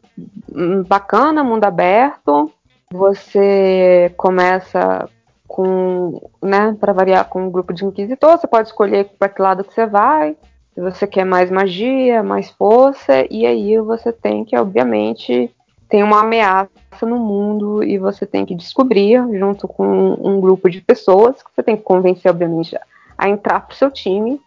bacana, 0.87 1.43
mundo 1.43 1.65
aberto. 1.65 2.53
Você 2.91 4.13
começa 4.17 5.09
com, 5.49 6.21
né, 6.43 6.77
para 6.79 6.93
variar 6.93 7.29
com 7.29 7.47
um 7.47 7.51
grupo 7.51 7.73
de 7.73 7.85
inquisitor, 7.85 8.39
você 8.39 8.47
pode 8.47 8.69
escolher 8.69 9.11
para 9.19 9.29
que 9.29 9.41
lado 9.41 9.65
que 9.65 9.73
você 9.73 9.87
vai. 9.87 10.37
Se 10.75 10.81
você 10.81 11.07
quer 11.07 11.25
mais 11.25 11.51
magia, 11.51 12.23
mais 12.23 12.51
força, 12.51 13.27
e 13.31 13.47
aí 13.47 13.79
você 13.79 14.11
tem 14.11 14.45
que, 14.45 14.57
obviamente, 14.57 15.55
tem 15.89 16.03
uma 16.03 16.21
ameaça 16.21 16.71
no 17.03 17.19
mundo 17.19 17.85
e 17.85 17.99
você 17.99 18.25
tem 18.25 18.47
que 18.47 18.55
descobrir, 18.55 19.23
junto 19.39 19.69
com 19.69 19.85
um 20.19 20.41
grupo 20.41 20.71
de 20.71 20.81
pessoas, 20.81 21.43
que 21.43 21.51
você 21.55 21.63
tem 21.63 21.77
que 21.77 21.83
convencer, 21.83 22.31
obviamente, 22.31 22.75
a 23.19 23.29
entrar 23.29 23.61
pro 23.61 23.77
seu 23.77 23.91
time, 23.91 24.41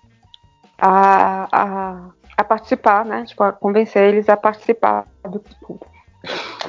a, 0.80 1.48
a, 1.52 2.10
a 2.36 2.44
participar, 2.44 3.06
né? 3.06 3.24
Tipo, 3.26 3.44
a 3.44 3.52
convencer 3.52 4.10
eles 4.10 4.28
a 4.28 4.36
participar 4.36 5.06
do 5.24 5.40
tudo. 5.40 5.86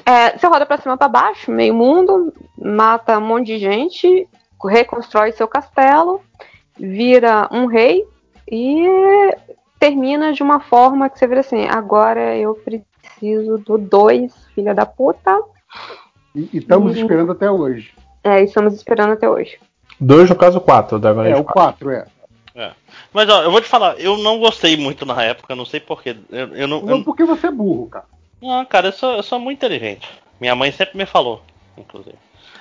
É, 0.04 0.36
você 0.36 0.46
roda 0.46 0.66
pra 0.66 0.76
cima 0.76 0.98
pra 0.98 1.08
baixo, 1.08 1.50
meio 1.50 1.74
mundo, 1.74 2.30
mata 2.58 3.18
um 3.18 3.22
monte 3.26 3.46
de 3.46 3.58
gente, 3.58 4.28
reconstrói 4.62 5.32
seu 5.32 5.48
castelo, 5.48 6.20
vira 6.78 7.48
um 7.50 7.64
rei 7.64 8.04
e 8.50 8.86
termina 9.78 10.32
de 10.32 10.42
uma 10.42 10.60
forma 10.60 11.08
que 11.08 11.18
você 11.18 11.26
vira 11.26 11.40
assim, 11.40 11.66
agora 11.66 12.36
eu 12.36 12.54
preciso 12.54 13.58
do 13.58 13.78
dois, 13.78 14.32
filha 14.54 14.74
da 14.74 14.86
puta. 14.86 15.38
E, 16.34 16.48
e 16.52 16.58
estamos 16.58 16.96
e... 16.96 17.00
esperando 17.00 17.32
até 17.32 17.50
hoje. 17.50 17.92
É, 18.22 18.42
estamos 18.42 18.74
esperando 18.74 19.12
até 19.12 19.28
hoje. 19.28 19.58
Dois 20.00 20.28
no 20.28 20.36
caso 20.36 20.60
quatro, 20.60 20.98
da 20.98 21.10
agora 21.10 21.28
É, 21.28 21.36
o 21.36 21.44
quatro, 21.44 21.90
é. 21.90 22.06
é. 22.54 22.72
Mas 23.12 23.28
ó, 23.28 23.42
eu 23.42 23.50
vou 23.50 23.60
te 23.60 23.68
falar, 23.68 23.98
eu 23.98 24.18
não 24.18 24.38
gostei 24.38 24.76
muito 24.76 25.06
na 25.06 25.22
época, 25.22 25.54
não 25.54 25.64
sei 25.64 25.80
porquê. 25.80 26.16
Eu, 26.30 26.48
eu 26.48 26.68
não, 26.68 26.82
não, 26.82 27.02
porque 27.02 27.24
você 27.24 27.46
é 27.46 27.50
burro, 27.50 27.88
cara. 27.88 28.04
Não, 28.42 28.64
cara, 28.66 28.88
eu 28.88 28.92
sou, 28.92 29.12
eu 29.12 29.22
sou 29.22 29.38
muito 29.38 29.58
inteligente. 29.58 30.08
Minha 30.40 30.54
mãe 30.54 30.70
sempre 30.70 30.98
me 30.98 31.06
falou, 31.06 31.40
inclusive. 31.78 32.16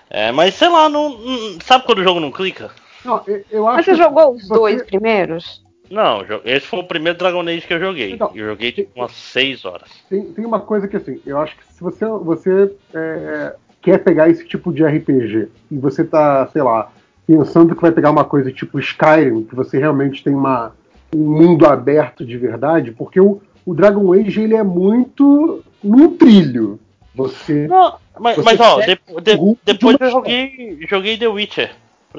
É, 0.09 0.31
mas 0.31 0.53
sei 0.53 0.69
lá, 0.69 0.87
não, 0.87 1.09
não, 1.09 1.59
sabe 1.61 1.85
quando 1.85 1.99
o 1.99 2.03
jogo 2.03 2.19
não 2.19 2.31
clica? 2.31 2.71
Não, 3.03 3.21
eu, 3.27 3.43
eu 3.49 3.67
acho 3.67 3.77
mas 3.77 3.85
você 3.85 3.95
jogou 3.95 4.33
os 4.33 4.47
você... 4.47 4.53
dois 4.53 4.83
primeiros? 4.83 5.64
Não, 5.89 6.23
esse 6.43 6.65
foi 6.67 6.79
o 6.79 6.83
primeiro 6.83 7.17
Dragon 7.17 7.41
Age 7.41 7.61
que 7.61 7.73
eu 7.73 7.79
joguei. 7.79 8.11
Então, 8.11 8.31
eu 8.33 8.47
joguei 8.47 8.71
tipo 8.71 8.91
umas 8.95 9.11
6 9.11 9.65
horas. 9.65 9.89
Tem, 10.09 10.23
tem, 10.23 10.45
uma 10.45 10.59
coisa 10.59 10.87
que 10.87 10.97
assim, 10.97 11.19
eu 11.25 11.37
acho 11.37 11.55
que 11.57 11.65
se 11.73 11.81
você, 11.81 12.05
você 12.05 12.71
é, 12.93 13.55
quer 13.81 13.99
pegar 14.03 14.29
esse 14.29 14.45
tipo 14.45 14.73
de 14.73 14.83
RPG 14.83 15.47
e 15.71 15.77
você 15.77 16.03
tá, 16.03 16.47
sei 16.47 16.61
lá, 16.61 16.91
pensando 17.27 17.75
que 17.75 17.81
vai 17.81 17.91
pegar 17.91 18.11
uma 18.11 18.25
coisa 18.25 18.51
tipo 18.51 18.79
Skyrim, 18.79 19.43
que 19.43 19.55
você 19.55 19.77
realmente 19.77 20.23
tem 20.23 20.33
uma, 20.33 20.73
um 21.13 21.19
mundo 21.19 21.65
aberto 21.65 22.25
de 22.25 22.37
verdade, 22.37 22.91
porque 22.91 23.19
o, 23.19 23.41
o 23.65 23.73
Dragon 23.73 24.13
Age 24.13 24.41
ele 24.41 24.55
é 24.55 24.63
muito 24.63 25.63
num 25.83 26.15
trilho. 26.15 26.79
Você. 27.13 27.67
Não, 27.67 27.95
mas, 28.19 28.35
você 28.35 28.43
mas 28.43 28.59
ó, 28.59 28.79
de, 28.81 28.95
de, 28.95 29.57
depois 29.63 29.97
eu 29.99 30.11
joguei, 30.11 30.77
joguei 30.87 31.17
The 31.17 31.27
Witcher. 31.27 31.71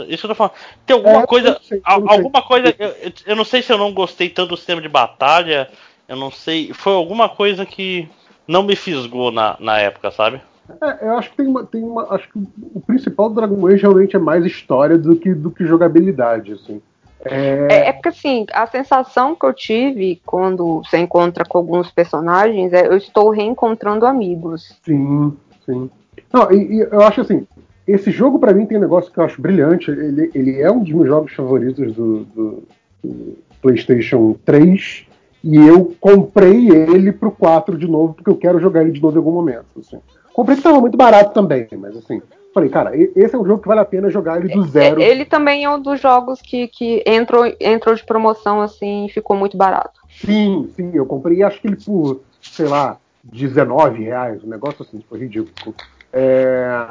Isso 0.05 0.21
que 0.21 0.27
eu 0.27 0.29
tô 0.29 0.35
falando. 0.35 0.55
Tem 0.85 0.97
alguma 0.97 1.23
é, 1.23 1.27
coisa. 1.27 1.61
Sei, 1.63 1.81
alguma 1.85 2.43
coisa. 2.43 2.75
Eu, 2.79 3.13
eu, 3.27 3.37
não 3.37 3.45
sei 3.45 3.63
se 3.63 3.73
eu 3.73 3.79
não 3.79 3.93
gostei 3.93 4.29
tanto 4.29 4.51
do 4.51 4.57
sistema 4.57 4.81
de 4.81 4.89
batalha. 4.89 5.69
Eu 6.09 6.17
não 6.17 6.31
sei. 6.31 6.73
Foi 6.73 6.93
alguma 6.93 7.29
coisa 7.29 7.65
que 7.67 8.09
não 8.47 8.63
me 8.63 8.77
fisgou 8.77 9.31
na, 9.31 9.57
na 9.59 9.79
época, 9.79 10.11
sabe? 10.11 10.41
É, 10.83 11.07
eu 11.07 11.19
acho 11.19 11.31
que 11.31 11.37
tem 11.37 11.47
uma, 11.47 11.65
tem 11.65 11.83
uma. 11.83 12.15
Acho 12.15 12.29
que 12.29 12.39
o 12.75 12.81
principal 12.81 13.29
do 13.29 13.37
Dragon 13.37 13.67
Age 13.67 13.83
realmente 13.83 14.17
é 14.17 14.19
mais 14.19 14.45
história 14.45 14.99
do 14.99 15.17
que, 15.17 15.33
do 15.35 15.51
que 15.51 15.65
jogabilidade, 15.65 16.53
assim. 16.53 16.81
É... 17.25 17.69
É, 17.71 17.89
é... 17.89 17.93
porque 17.93 18.09
assim, 18.09 18.47
a 18.53 18.67
sensação 18.67 19.35
que 19.35 19.45
eu 19.45 19.53
tive 19.53 20.21
quando 20.25 20.83
você 20.83 20.99
encontra 20.99 21.45
com 21.45 21.59
alguns 21.59 21.91
personagens 21.91 22.73
é 22.73 22.87
eu 22.87 22.97
estou 22.97 23.31
reencontrando 23.31 24.07
amigos. 24.07 24.77
Sim, 24.85 25.37
sim. 25.65 25.91
Não, 26.33 26.51
e, 26.53 26.77
e 26.77 26.81
eu 26.81 27.01
acho 27.03 27.21
assim, 27.21 27.47
esse 27.87 28.11
jogo, 28.11 28.39
para 28.39 28.53
mim, 28.53 28.67
tem 28.67 28.79
um 28.79 28.81
negócio 28.81 29.13
que 29.13 29.19
eu 29.19 29.25
acho 29.25 29.41
brilhante. 29.41 29.91
Ele, 29.91 30.31
ele 30.35 30.61
é 30.61 30.71
um 30.71 30.83
dos 30.83 30.93
meus 30.93 31.07
jogos 31.07 31.33
favoritos 31.33 31.95
do, 31.95 32.25
do, 32.25 32.63
do 33.03 33.39
PlayStation 33.63 34.37
3. 34.45 35.07
E 35.45 35.57
eu 35.57 35.95
comprei 36.01 36.69
ele 36.71 37.13
pro 37.13 37.31
4 37.31 37.79
de 37.79 37.87
novo, 37.87 38.15
porque 38.15 38.31
eu 38.31 38.37
quero 38.37 38.59
jogar 38.59 38.83
ele 38.83 38.91
de 38.91 39.01
novo 39.01 39.15
em 39.15 39.19
algum 39.19 39.33
momento. 39.33 39.67
Assim. 39.79 40.01
Comprei 40.35 40.57
que 40.57 40.63
tava 40.63 40.81
muito 40.81 40.97
barato 40.97 41.33
também, 41.33 41.69
mas 41.79 41.97
assim, 41.97 42.21
falei, 42.53 42.69
cara, 42.69 42.97
esse 42.97 43.35
é 43.35 43.39
um 43.39 43.47
jogo 43.47 43.63
que 43.63 43.69
vale 43.69 43.81
a 43.81 43.85
pena 43.85 44.11
jogar 44.11 44.39
ele 44.39 44.53
do 44.53 44.65
é, 44.65 44.69
zero. 44.69 45.01
Ele 45.01 45.25
também 45.25 45.65
é 45.65 45.71
um 45.71 45.81
dos 45.81 46.01
jogos 46.01 46.43
que, 46.43 46.67
que 46.69 47.05
entrou, 47.07 47.45
entrou 47.61 47.95
de 47.95 48.05
promoção 48.05 48.61
assim 48.61 49.07
e 49.07 49.11
ficou 49.11 49.37
muito 49.37 49.57
barato. 49.57 50.01
Sim, 50.09 50.69
sim, 50.75 50.91
eu 50.95 51.07
comprei 51.07 51.43
acho 51.43 51.61
que 51.61 51.69
ele 51.69 51.77
por, 51.77 52.23
sei 52.43 52.67
lá, 52.67 52.97
19 53.23 54.03
reais, 54.03 54.43
um 54.43 54.49
negócio 54.49 54.83
assim, 54.83 55.05
foi 55.09 55.21
ridículo. 55.21 55.75
É, 56.13 56.89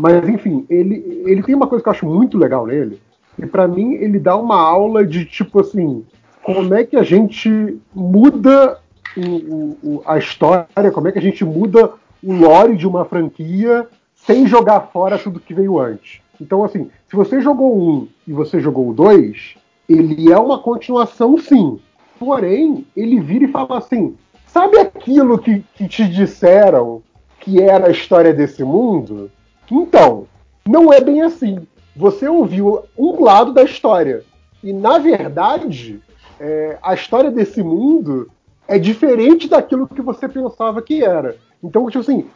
mas, 0.00 0.26
enfim, 0.26 0.64
ele, 0.70 1.22
ele 1.26 1.42
tem 1.42 1.54
uma 1.54 1.66
coisa 1.66 1.82
que 1.82 1.88
eu 1.88 1.92
acho 1.92 2.06
muito 2.06 2.38
legal 2.38 2.66
nele, 2.66 2.98
e 3.38 3.44
para 3.44 3.68
mim 3.68 3.94
ele 3.94 4.18
dá 4.18 4.34
uma 4.34 4.56
aula 4.56 5.04
de 5.06 5.26
tipo 5.26 5.60
assim, 5.60 6.04
como 6.42 6.74
é 6.74 6.84
que 6.84 6.96
a 6.96 7.02
gente 7.02 7.78
muda 7.94 8.78
o, 9.14 9.76
o, 9.82 10.02
a 10.06 10.16
história, 10.16 10.90
como 10.90 11.08
é 11.08 11.12
que 11.12 11.18
a 11.18 11.22
gente 11.22 11.44
muda 11.44 11.92
o 12.22 12.32
lore 12.32 12.76
de 12.76 12.86
uma 12.86 13.04
franquia 13.04 13.86
sem 14.14 14.46
jogar 14.46 14.88
fora 14.92 15.18
tudo 15.18 15.38
que 15.38 15.52
veio 15.52 15.78
antes. 15.78 16.22
Então, 16.40 16.64
assim, 16.64 16.90
se 17.08 17.14
você 17.14 17.42
jogou 17.42 17.78
um 17.78 18.08
e 18.26 18.32
você 18.32 18.58
jogou 18.58 18.88
o 18.88 18.94
dois, 18.94 19.54
ele 19.86 20.32
é 20.32 20.38
uma 20.38 20.58
continuação, 20.58 21.36
sim. 21.36 21.78
Porém, 22.18 22.86
ele 22.96 23.20
vira 23.20 23.44
e 23.44 23.48
fala 23.48 23.76
assim: 23.76 24.16
sabe 24.46 24.78
aquilo 24.78 25.38
que, 25.38 25.62
que 25.74 25.86
te 25.86 26.08
disseram 26.08 27.02
que 27.38 27.60
era 27.60 27.88
a 27.88 27.90
história 27.90 28.32
desse 28.32 28.64
mundo? 28.64 29.30
Então, 29.70 30.26
não 30.66 30.92
é 30.92 31.00
bem 31.00 31.22
assim. 31.22 31.66
Você 31.96 32.28
ouviu 32.28 32.84
um 32.96 33.22
lado 33.22 33.52
da 33.52 33.62
história. 33.62 34.24
E, 34.62 34.72
na 34.72 34.98
verdade, 34.98 36.00
é, 36.38 36.78
a 36.82 36.94
história 36.94 37.30
desse 37.30 37.62
mundo 37.62 38.30
é 38.66 38.78
diferente 38.78 39.48
daquilo 39.48 39.88
que 39.88 40.02
você 40.02 40.28
pensava 40.28 40.80
que 40.80 41.02
era. 41.02 41.36
Então, 41.62 41.86
tipo 41.86 42.00
assim, 42.00 42.26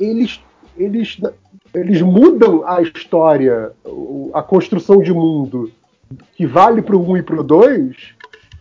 eles, 0.00 0.40
eles, 0.76 1.20
eles 1.74 2.02
mudam 2.02 2.66
a 2.66 2.80
história, 2.80 3.72
a 4.32 4.42
construção 4.42 5.00
de 5.00 5.12
mundo 5.12 5.70
que 6.36 6.46
vale 6.46 6.82
para 6.82 6.96
o 6.96 7.10
1 7.10 7.16
e 7.18 7.22
para 7.22 7.40
o 7.40 7.44
2, 7.44 7.96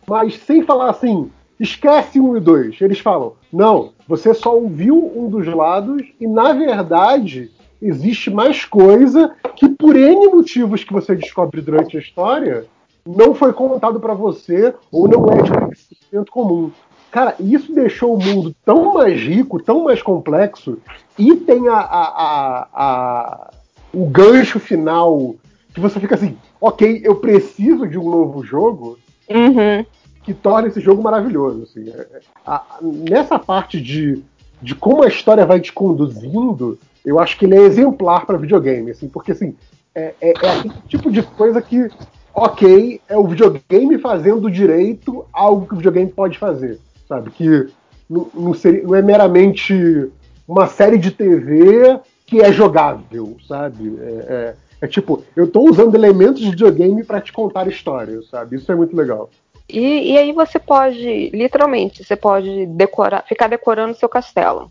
mas 0.07 0.35
sem 0.37 0.63
falar 0.63 0.89
assim, 0.89 1.31
esquece 1.59 2.19
1 2.19 2.37
e 2.37 2.39
2. 2.39 2.81
Eles 2.81 2.99
falam, 2.99 3.33
não, 3.51 3.91
você 4.07 4.33
só 4.33 4.55
ouviu 4.55 5.11
um 5.15 5.29
dos 5.29 5.47
lados 5.47 6.03
e, 6.19 6.27
na 6.27 6.53
verdade, 6.53 7.51
existe 7.87 8.29
mais 8.29 8.65
coisa 8.65 9.35
que, 9.55 9.67
por 9.69 9.95
N 9.95 10.27
motivos 10.27 10.83
que 10.83 10.93
você 10.93 11.15
descobre 11.15 11.61
durante 11.61 11.97
a 11.97 11.99
história, 11.99 12.65
não 13.05 13.35
foi 13.35 13.51
contado 13.53 13.99
para 13.99 14.13
você 14.13 14.73
ou 14.91 15.07
não 15.07 15.27
é 15.29 15.41
de 15.41 15.51
conhecimento 15.51 16.31
comum. 16.31 16.71
Cara, 17.11 17.35
isso 17.39 17.73
deixou 17.73 18.15
o 18.15 18.19
mundo 18.23 18.55
tão 18.65 18.93
mais 18.93 19.19
rico, 19.21 19.61
tão 19.61 19.83
mais 19.83 20.01
complexo, 20.01 20.79
e 21.19 21.35
tem 21.35 21.67
a, 21.67 21.75
a, 21.77 22.07
a, 22.07 22.67
a 22.73 23.51
o 23.93 24.05
gancho 24.07 24.59
final 24.59 25.35
que 25.73 25.79
você 25.79 25.99
fica 25.99 26.15
assim, 26.15 26.35
ok, 26.59 27.01
eu 27.03 27.15
preciso 27.15 27.87
de 27.87 27.97
um 27.99 28.09
novo 28.09 28.43
jogo 28.43 28.97
Uhum. 29.29 29.85
que 30.23 30.33
torna 30.33 30.67
esse 30.67 30.79
jogo 30.81 31.01
maravilhoso. 31.03 31.63
Assim. 31.63 31.89
É, 31.89 32.01
é, 32.01 32.19
a- 32.45 32.55
a- 32.55 32.79
nessa 32.81 33.37
parte 33.37 33.79
de, 33.79 34.21
de 34.61 34.73
como 34.73 35.03
a 35.03 35.07
história 35.07 35.45
vai 35.45 35.59
te 35.59 35.71
conduzindo, 35.71 36.77
eu 37.05 37.19
acho 37.19 37.37
que 37.37 37.45
ele 37.45 37.55
é 37.55 37.61
exemplar 37.61 38.25
para 38.25 38.37
videogame, 38.37 38.91
assim, 38.91 39.07
porque 39.07 39.31
assim, 39.31 39.55
é, 39.95 40.13
é, 40.21 40.29
é 40.41 40.49
aquele 40.59 40.73
tipo 40.87 41.11
de 41.11 41.21
coisa 41.21 41.61
que, 41.61 41.89
ok, 42.33 43.01
é 43.07 43.17
o 43.17 43.27
videogame 43.27 43.97
fazendo 43.99 44.49
direito 44.49 45.25
algo 45.31 45.67
que 45.67 45.73
o 45.73 45.77
videogame 45.77 46.11
pode 46.11 46.37
fazer, 46.37 46.79
sabe? 47.07 47.29
Que 47.31 47.67
não, 48.09 48.27
não 48.33 48.53
seria- 48.53 48.83
não 48.83 48.95
é 48.95 49.01
meramente 49.01 50.09
uma 50.47 50.67
série 50.67 50.97
de 50.97 51.11
TV 51.11 51.99
que 52.25 52.41
é 52.41 52.51
jogável, 52.51 53.37
sabe? 53.47 53.97
É, 54.01 54.05
é- 54.29 54.55
é 54.81 54.87
tipo, 54.87 55.23
eu 55.35 55.47
tô 55.49 55.61
usando 55.61 55.95
elementos 55.95 56.41
de 56.41 56.49
videogame 56.49 57.03
para 57.05 57.21
te 57.21 57.31
contar 57.31 57.67
histórias, 57.67 58.27
sabe? 58.29 58.57
Isso 58.57 58.69
é 58.71 58.75
muito 58.75 58.95
legal. 58.95 59.29
E, 59.69 60.11
e 60.11 60.17
aí 60.17 60.33
você 60.33 60.59
pode, 60.59 61.29
literalmente, 61.29 62.03
você 62.03 62.17
pode 62.17 62.65
decorar, 62.65 63.23
ficar 63.25 63.47
decorando 63.47 63.95
seu 63.95 64.09
castelo. 64.09 64.69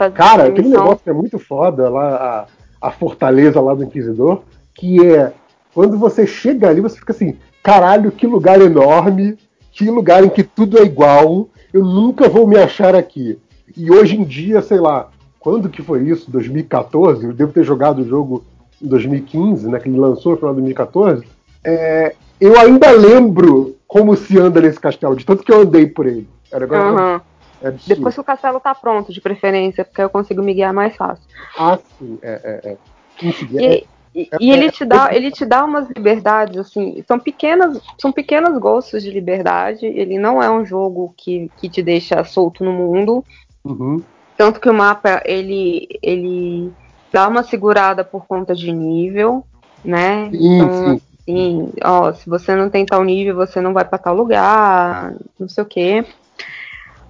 Fazer 0.00 0.14
Cara, 0.14 0.44
aquele 0.44 0.70
negócio 0.70 1.04
que 1.04 1.10
é 1.10 1.12
muito 1.12 1.38
foda 1.38 1.90
lá, 1.90 2.46
a, 2.80 2.88
a 2.88 2.90
fortaleza 2.90 3.60
lá 3.60 3.74
do 3.74 3.84
Inquisidor, 3.84 4.40
que 4.74 4.98
é 5.04 5.30
quando 5.74 5.98
você 5.98 6.26
chega 6.26 6.70
ali, 6.70 6.80
você 6.80 6.98
fica 6.98 7.12
assim, 7.12 7.36
caralho, 7.62 8.10
que 8.10 8.26
lugar 8.26 8.62
enorme, 8.62 9.36
que 9.70 9.90
lugar 9.90 10.24
em 10.24 10.30
que 10.30 10.42
tudo 10.42 10.78
é 10.78 10.84
igual, 10.84 11.50
eu 11.70 11.84
nunca 11.84 12.30
vou 12.30 12.46
me 12.46 12.56
achar 12.56 12.94
aqui. 12.94 13.38
E 13.76 13.90
hoje 13.90 14.16
em 14.16 14.24
dia, 14.24 14.62
sei 14.62 14.78
lá, 14.80 15.10
quando 15.38 15.68
que 15.68 15.82
foi 15.82 16.02
isso? 16.04 16.30
2014? 16.30 17.26
Eu 17.26 17.34
devo 17.34 17.52
ter 17.52 17.62
jogado 17.62 18.00
o 18.00 18.08
jogo 18.08 18.42
em 18.80 18.88
2015, 18.88 19.68
né? 19.68 19.78
Que 19.78 19.90
ele 19.90 19.98
lançou 19.98 20.32
no 20.32 20.38
final 20.38 20.54
de 20.54 20.62
2014. 20.62 21.26
É, 21.62 22.14
eu 22.40 22.58
ainda 22.58 22.90
lembro 22.90 23.76
como 23.86 24.16
se 24.16 24.38
anda 24.38 24.62
nesse 24.62 24.80
castelo, 24.80 25.14
de 25.14 25.26
tanto 25.26 25.44
que 25.44 25.52
eu 25.52 25.60
andei 25.60 25.86
por 25.86 26.06
ele. 26.06 26.26
Era 26.50 26.64
agora. 26.64 26.82
Aham. 26.84 27.20
É. 27.62 27.74
Depois 27.86 28.14
que 28.14 28.20
o 28.20 28.24
castelo 28.24 28.58
tá 28.60 28.74
pronto, 28.74 29.12
de 29.12 29.20
preferência, 29.20 29.84
porque 29.84 30.02
eu 30.02 30.10
consigo 30.10 30.42
me 30.42 30.54
guiar 30.54 30.72
mais 30.72 30.96
fácil. 30.96 31.24
Ah, 31.58 31.78
sim, 31.98 32.18
é, 32.22 32.60
é, 32.64 32.70
é. 32.70 32.76
E, 33.22 33.64
é- 33.66 33.84
e- 34.14 34.28
é- 34.32 34.38
e 34.40 34.50
ele 34.50 34.70
te 34.70 34.84
dá, 34.84 35.14
ele 35.14 35.30
te 35.30 35.44
dá 35.44 35.64
umas 35.64 35.88
liberdades 35.88 36.56
assim, 36.58 37.04
são 37.06 37.18
pequenas, 37.18 37.80
são 38.00 38.10
pequenos 38.10 38.58
gostos 38.58 39.02
de 39.02 39.10
liberdade. 39.10 39.84
Ele 39.84 40.18
não 40.18 40.42
é 40.42 40.50
um 40.50 40.64
jogo 40.64 41.14
que, 41.16 41.50
que 41.58 41.68
te 41.68 41.82
deixa 41.82 42.24
solto 42.24 42.64
no 42.64 42.72
mundo, 42.72 43.24
Uhum. 43.62 44.02
tanto 44.38 44.58
que 44.58 44.70
o 44.70 44.74
mapa 44.74 45.22
ele 45.26 45.86
ele 46.02 46.72
dá 47.12 47.28
uma 47.28 47.42
segurada 47.42 48.02
por 48.02 48.26
conta 48.26 48.54
de 48.54 48.72
nível, 48.72 49.44
né? 49.84 50.30
Sim, 50.30 50.54
então, 50.54 50.70
sim. 50.70 51.00
assim, 51.28 51.72
ó, 51.84 52.12
se 52.14 52.28
você 52.28 52.56
não 52.56 52.70
tem 52.70 52.86
tal 52.86 53.04
nível, 53.04 53.36
você 53.36 53.60
não 53.60 53.74
vai 53.74 53.84
pra 53.84 53.98
tal 53.98 54.14
lugar, 54.14 55.14
não 55.38 55.48
sei 55.48 55.62
o 55.62 55.66
quê. 55.66 56.06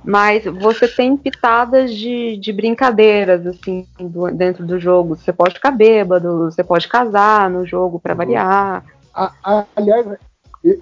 Mas 0.03 0.45
você 0.45 0.89
tem 0.89 1.17
pitadas 1.17 1.95
de, 1.95 2.37
de 2.37 2.53
brincadeiras, 2.53 3.47
assim, 3.47 3.87
do- 3.99 4.31
dentro 4.31 4.65
do 4.65 4.79
jogo. 4.79 5.15
Você 5.17 5.33
pode 5.33 5.55
ficar 5.55 5.71
bêbado, 5.71 6.51
você 6.51 6.65
pode 6.65 6.89
casar 6.89 7.51
no 7.51 7.67
jogo 7.67 8.01
pra 8.01 8.15
variar. 8.15 8.85
A- 9.15 9.33
a- 9.45 9.65
aliás, 9.77 10.07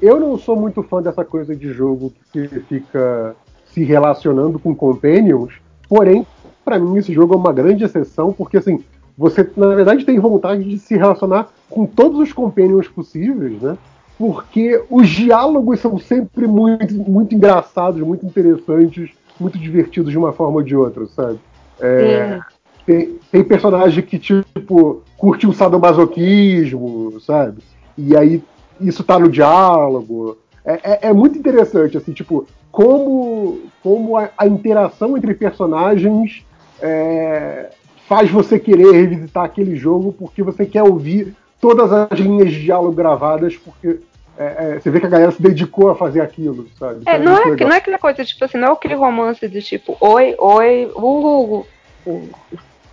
eu 0.01 0.21
não 0.21 0.39
sou 0.39 0.55
muito 0.57 0.83
fã 0.83 1.03
dessa 1.03 1.25
coisa 1.25 1.55
de 1.55 1.73
jogo 1.73 2.13
que 2.33 2.47
fica 2.69 3.35
se 3.67 3.83
relacionando 3.85 4.59
com 4.59 4.75
companions, 4.75 5.55
porém, 5.89 6.27
pra 6.65 6.79
mim 6.79 6.97
esse 6.99 7.13
jogo 7.13 7.35
é 7.35 7.37
uma 7.37 7.53
grande 7.53 7.85
exceção, 7.85 8.33
porque 8.33 8.57
assim, 8.57 8.83
você 9.17 9.49
na 9.57 9.75
verdade 9.75 10.05
tem 10.05 10.19
vontade 10.19 10.63
de 10.65 10.79
se 10.79 10.97
relacionar 10.97 11.49
com 11.69 11.87
todos 11.87 12.19
os 12.21 12.33
companions 12.33 12.89
possíveis, 12.89 13.61
né? 13.61 13.77
Porque 14.19 14.83
os 14.91 15.09
diálogos 15.09 15.81
são 15.81 15.97
sempre 15.99 16.47
muito, 16.47 16.95
muito 16.95 17.35
engraçados, 17.35 18.01
muito 18.01 18.27
interessantes, 18.27 19.11
muito 19.39 19.57
divertidos 19.59 20.11
de 20.11 20.19
uma 20.19 20.33
forma 20.33 20.57
ou 20.57 20.63
de 20.63 20.75
outra, 20.75 21.07
sabe? 21.07 21.39
É, 21.81 22.41
tem, 22.85 23.19
tem 23.31 23.45
personagem 23.45 24.03
que, 24.03 24.19
tipo, 24.19 25.03
curte 25.17 25.47
um 25.47 25.53
sadomasoquismo, 25.53 27.21
sabe? 27.21 27.63
E 27.97 28.17
aí 28.17 28.43
isso 28.81 29.05
tá 29.05 29.19
no 29.19 29.29
diálogo. 29.29 30.37
É, 30.65 30.73
é- 30.83 30.99
é 31.09 31.13
muito 31.13 31.39
interessante, 31.39 31.97
assim, 31.97 32.13
tipo, 32.13 32.47
como, 32.73 33.61
como 33.83 34.17
a, 34.17 34.31
a 34.37 34.47
interação 34.47 35.17
entre 35.17 35.35
personagens 35.35 36.45
é, 36.81 37.71
faz 38.09 38.31
você 38.31 38.59
querer 38.59 38.93
revisitar 38.93 39.45
aquele 39.45 39.77
jogo 39.77 40.13
porque 40.13 40.43
você 40.43 40.65
quer 40.65 40.83
ouvir 40.83 41.35
todas 41.61 41.93
as 41.93 42.19
linhas 42.19 42.51
de 42.53 42.63
diálogo 42.63 42.95
gravadas, 42.95 43.57
porque 43.57 43.99
é, 44.39 44.45
é, 44.77 44.79
você 44.81 44.89
vê 44.91 45.01
que 45.01 45.07
a 45.07 45.11
galera 45.11 45.33
se 45.33 45.43
dedicou 45.43 45.91
a 45.91 45.97
fazer 45.97 46.21
aquilo, 46.21 46.67
sabe? 46.79 47.03
É, 47.07 47.17
Então 47.17 47.25
não, 47.25 47.43
é, 47.55 47.57
não 47.57 47.73
é 47.73 47.77
aquela 47.79 47.99
coisa, 47.99 48.25
tipo 48.25 48.45
assim, 48.45 48.57
não 48.57 48.69
é 48.69 48.73
aquele 48.73 48.95
romance 48.95 49.47
de 49.49 49.61
tipo, 49.61 49.97
oi, 50.01 50.35
oi, 50.39 50.91
uh, 50.95 51.01
uh, 51.01 51.67
uh, 52.07 52.29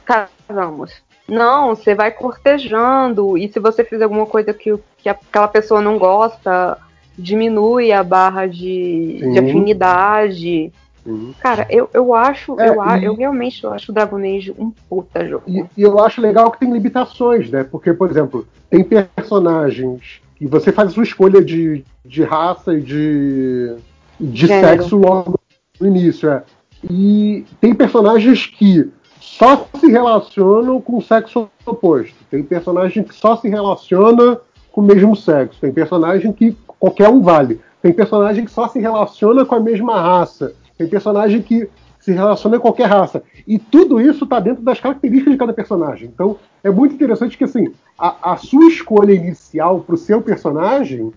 casamos. 0.04 0.92
Não, 1.28 1.76
você 1.76 1.96
vai 1.96 2.12
cortejando, 2.12 3.38
e 3.38 3.48
se 3.48 3.60
você 3.60 3.84
fizer 3.84 4.04
alguma 4.04 4.26
coisa 4.26 4.54
que, 4.54 4.76
que 4.98 5.10
aquela 5.10 5.48
pessoa 5.48 5.82
não 5.82 5.98
gosta, 5.98 6.78
diminui 7.18 7.92
a 7.92 8.04
barra 8.04 8.46
de, 8.48 9.20
de 9.32 9.40
afinidade. 9.40 10.72
Sim. 11.04 11.36
Cara, 11.40 11.68
eu, 11.70 11.90
eu 11.94 12.14
acho, 12.16 12.60
É, 12.60 12.70
eu, 12.70 12.84
e- 12.84 13.06
eu 13.06 13.16
realmente 13.16 13.64
eu 13.64 13.72
acho 13.74 13.92
o 13.92 13.94
Dragon 13.96 14.18
Age 14.18 14.54
um 14.58 14.72
puta 14.90 15.28
jogo. 15.28 15.44
E, 15.48 15.64
e 15.78 15.82
eu 15.84 16.00
acho 16.00 16.20
legal 16.22 16.50
que 16.52 16.60
tem 16.60 16.72
limitações, 16.72 17.50
né? 17.50 17.64
Porque, 17.64 17.94
por 17.94 18.10
exemplo, 18.10 18.48
tem 18.70 18.84
personagens 18.84 20.22
que 20.36 20.46
você 20.48 20.72
faz 20.72 20.90
a 20.90 20.94
sua 20.94 21.04
escolha 21.04 21.44
de, 21.44 21.84
de 22.06 22.24
raça 22.24 22.74
e 22.74 22.82
de, 22.82 23.76
de 24.20 24.48
Gênero. 24.48 24.68
sexo 24.68 24.98
logo 24.98 25.40
no 25.80 25.88
início, 25.88 26.30
é. 26.30 26.44
E 26.90 27.46
tem 27.60 27.74
personagens 27.74 28.46
que 28.46 28.92
só 29.20 29.68
se 29.80 29.88
relacionam 29.88 30.80
com 30.80 30.98
o 30.98 31.02
sexo 31.02 31.50
oposto. 31.66 32.16
Tem 32.30 32.44
personagem 32.44 33.04
que 33.04 33.16
só 33.16 33.36
se 33.36 33.50
relaciona 33.50 34.40
com 34.72 34.82
o 34.82 34.84
mesmo 34.84 35.16
sexo. 35.16 35.60
Tem 35.60 35.72
personagem 35.72 36.32
que 36.32 36.56
qualquer 36.80 37.10
um 37.10 37.22
vale. 37.22 37.60
Tem 37.82 37.92
personagem 37.92 38.46
que 38.46 38.52
só 38.52 38.68
se 38.68 38.80
relaciona 38.80 39.46
com 39.46 39.56
a 39.56 39.60
mesma 39.60 40.00
raça. 40.00 40.54
Tem 40.78 40.88
personagem 40.88 41.42
que 41.42 41.68
se 42.06 42.12
relaciona 42.12 42.58
com 42.58 42.62
qualquer 42.68 42.86
raça. 42.88 43.24
E 43.48 43.58
tudo 43.58 44.00
isso 44.00 44.26
está 44.26 44.40
dentro 44.40 44.62
das 44.64 44.80
características 44.80 45.34
de 45.34 45.40
cada 45.40 45.54
personagem. 45.54 46.08
Então 46.14 46.38
é 46.64 46.70
muito 46.70 46.94
interessante 46.94 47.36
que 47.36 47.44
assim, 47.44 47.74
a, 47.98 48.34
a 48.34 48.38
sua 48.38 48.68
escolha 48.68 49.12
inicial 49.12 49.80
para 49.80 49.96
o 49.96 49.98
seu 49.98 50.22
personagem 50.22 51.12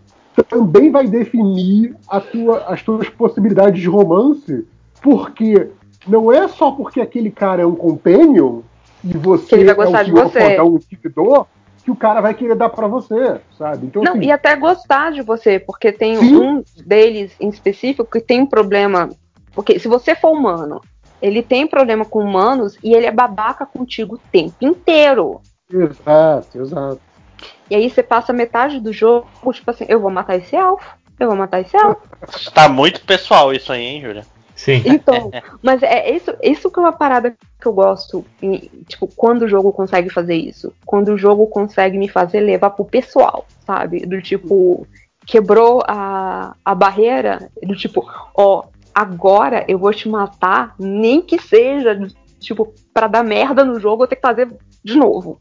também 0.49 0.90
vai 0.90 1.06
definir 1.06 1.94
a 2.08 2.21
tua- 2.21 2.65
as 2.69 2.83
tuas 2.83 3.08
possibilidades 3.10 3.83
de 3.83 3.88
romance, 3.88 4.67
porque 5.03 5.69
não 6.06 6.33
é 6.33 6.49
só 6.49 6.71
porque 6.71 7.03
aquele 7.03 7.31
cara 7.31 7.62
é 7.62 7.67
um 7.67 7.74
companion 7.74 8.60
e 9.04 9.12
você 9.12 9.56
é 9.67 9.72
o 9.74 10.04
de 10.04 10.10
você. 10.10 10.60
um 10.62 10.81
seguidor, 10.81 11.47
que 11.85 11.90
o 11.90 11.97
cara 11.97 12.21
vai 12.21 12.35
querer 12.35 12.54
dar 12.54 12.69
para 12.71 12.87
você, 12.87 13.40
sabe? 13.58 13.87
Então, 13.87 14.03
Não, 14.03 14.12
assim, 14.12 14.26
e 14.26 14.31
até 14.31 14.56
gostar 14.56 15.10
de 15.12 15.22
você, 15.22 15.58
porque 15.58 15.92
tem 15.92 16.17
Sim. 16.17 16.37
um 16.37 16.65
deles 16.87 17.33
em 17.40 17.49
específico 17.49 18.10
que 18.10 18.21
tem 18.21 18.42
um 18.42 18.47
problema. 18.47 19.10
Porque 19.54 19.78
se 19.78 19.88
você 19.88 20.14
for 20.14 20.31
humano, 20.31 20.81
ele 21.20 21.42
tem 21.42 21.66
problema 21.66 22.04
com 22.04 22.20
humanos 22.20 22.76
e 22.82 22.94
ele 22.94 23.06
é 23.06 23.10
babaca 23.10 23.66
contigo 23.66 24.14
o 24.16 24.31
tempo 24.31 24.54
inteiro. 24.60 25.40
Exato, 25.72 26.60
exato. 26.60 27.00
E 27.70 27.74
aí 27.74 27.90
você 27.90 28.02
passa 28.02 28.32
metade 28.32 28.81
do 28.81 28.92
jogo, 28.92 29.26
tipo 29.52 29.70
assim, 29.70 29.84
eu 29.88 30.00
vou 30.00 30.10
matar 30.10 30.36
esse 30.36 30.56
elfo, 30.56 30.97
eu 31.18 31.28
vou 31.28 31.36
matar 31.36 31.60
esse 31.60 31.76
elfo. 31.76 32.00
Tá 32.54 32.68
muito 32.68 33.00
pessoal 33.04 33.52
isso 33.52 33.72
aí, 33.72 33.82
hein, 33.82 34.00
Júlia? 34.00 34.26
Sim. 34.56 34.82
Então, 34.84 35.31
mas 35.62 35.82
é 35.84 36.10
isso, 36.10 36.34
isso 36.42 36.70
que 36.70 36.81
é 36.81 36.82
uma 36.82 36.92
parada 36.92 37.31
que 37.60 37.66
eu 37.66 37.72
gosto, 37.72 38.24
em- 38.42 38.68
tipo, 38.88 39.06
quando 39.06 39.42
o 39.42 39.48
jogo 39.48 39.72
consegue 39.72 40.10
fazer 40.10 40.34
isso. 40.34 40.72
Quando 40.84 41.10
o 41.10 41.18
jogo 41.18 41.47
consegue 41.47 41.97
me 41.97 42.08
fazer 42.08 42.40
levar 42.40 42.70
pro 42.70 42.84
pessoal, 42.84 43.47
sabe? 43.64 44.04
Do 44.04 44.20
tipo, 44.20 44.84
quebrou 45.24 45.82
a, 45.86 46.56
a 46.64 46.74
barreira, 46.74 47.50
do 47.62 47.76
tipo, 47.76 48.04
ó, 48.34 48.64
agora 48.98 49.64
eu 49.68 49.78
vou 49.78 49.92
te 49.92 50.08
matar, 50.08 50.74
nem 50.76 51.22
que 51.22 51.40
seja, 51.40 51.97
tipo, 52.40 52.74
pra 52.92 53.06
dar 53.06 53.22
merda 53.22 53.64
no 53.64 53.78
jogo, 53.78 54.02
eu 54.02 54.08
ter 54.08 54.16
que 54.16 54.22
fazer 54.22 54.48
de 54.82 54.97
novo. 54.97 55.40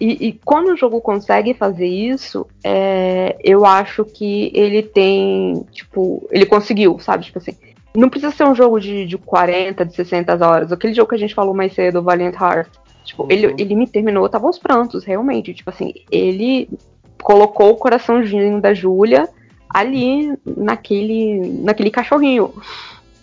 E, 0.00 0.28
e 0.28 0.32
quando 0.42 0.68
o 0.68 0.76
jogo 0.76 0.98
consegue 1.00 1.52
fazer 1.52 1.86
isso, 1.86 2.46
é, 2.64 3.36
eu 3.44 3.66
acho 3.66 4.02
que 4.02 4.50
ele 4.54 4.82
tem, 4.82 5.62
tipo, 5.72 6.26
ele 6.30 6.46
conseguiu, 6.46 6.98
sabe? 6.98 7.24
Tipo 7.24 7.38
assim, 7.38 7.54
não 7.94 8.08
precisa 8.08 8.32
ser 8.32 8.44
um 8.44 8.54
jogo 8.54 8.80
de, 8.80 9.04
de 9.04 9.18
40, 9.18 9.84
de 9.84 9.94
60 9.94 10.46
horas. 10.46 10.72
Aquele 10.72 10.94
jogo 10.94 11.10
que 11.10 11.14
a 11.14 11.18
gente 11.18 11.34
falou 11.34 11.54
mais 11.54 11.74
cedo, 11.74 12.02
Valiant 12.02 12.34
Heart. 12.34 12.68
Tipo, 13.04 13.26
ele, 13.30 13.54
ele 13.58 13.74
me 13.74 13.86
terminou, 13.86 14.24
eu 14.24 14.30
tava 14.30 14.46
aos 14.46 14.58
prantos, 14.58 15.04
realmente. 15.04 15.52
Tipo 15.52 15.68
assim, 15.68 15.92
ele 16.10 16.68
colocou 17.22 17.70
o 17.72 17.76
coraçãozinho 17.76 18.58
da 18.58 18.72
Júlia 18.72 19.28
ali 19.68 20.36
naquele, 20.44 21.62
naquele 21.62 21.90
cachorrinho. 21.90 22.54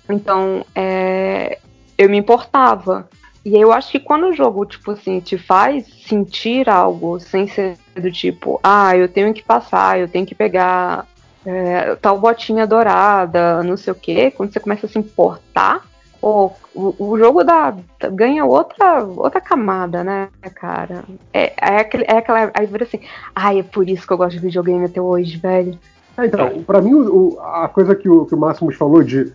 Então, 0.10 0.66
é, 0.76 1.58
eu 1.98 2.10
me 2.10 2.18
importava. 2.18 3.08
E 3.46 3.56
eu 3.56 3.74
acho 3.74 3.92
que 3.92 4.00
quando 4.00 4.28
o 4.28 4.34
jogo, 4.34 4.66
tipo 4.66 4.92
assim, 4.92 5.20
te 5.20 5.38
faz 5.38 5.86
sentir 6.08 6.70
algo 6.70 7.20
sem 7.20 7.48
ser 7.48 7.78
do 7.96 8.12
tipo, 8.12 8.60
ah, 8.64 8.96
eu 8.96 9.08
tenho 9.08 9.34
que 9.34 9.44
passar, 9.44 10.00
eu 10.00 10.08
tenho 10.08 10.26
que 10.26 10.34
pegar 10.34 11.06
é, 11.46 11.96
tal 11.96 12.20
botinha 12.20 12.66
dourada, 12.66 13.62
não 13.64 13.76
sei 13.76 13.92
o 13.92 13.96
que, 13.96 14.32
quando 14.32 14.54
você 14.54 14.60
começa 14.62 14.86
a 14.86 14.90
se 14.90 14.98
importar, 14.98 15.86
pô, 16.22 16.54
o, 16.74 16.96
o 16.98 17.18
jogo 17.18 17.44
dá, 17.44 17.76
ganha 18.14 18.46
outra, 18.46 19.04
outra 19.04 19.42
camada, 19.42 20.06
né, 20.06 20.30
cara? 20.56 21.04
É, 21.34 21.54
é, 21.62 21.78
aquele, 21.80 22.06
é 22.08 22.18
aquela. 22.18 22.50
Aí 22.54 22.66
vira 22.66 22.86
assim, 22.86 23.02
ai, 23.36 23.60
é 23.60 23.64
por 23.64 23.90
isso 23.90 24.08
que 24.08 24.14
eu 24.14 24.18
gosto 24.18 24.32
de 24.32 24.40
videogame 24.40 24.86
até 24.86 25.02
hoje, 25.02 25.38
velho. 25.38 25.78
É, 26.18 26.26
então, 26.26 26.64
pra 26.64 26.82
mim, 26.82 26.94
o- 26.94 27.38
a 27.42 27.68
coisa 27.68 27.96
que 27.96 28.08
o, 28.08 28.26
que 28.26 28.36
o 28.36 28.38
Máximos 28.38 28.76
falou 28.76 29.04
de 29.04 29.32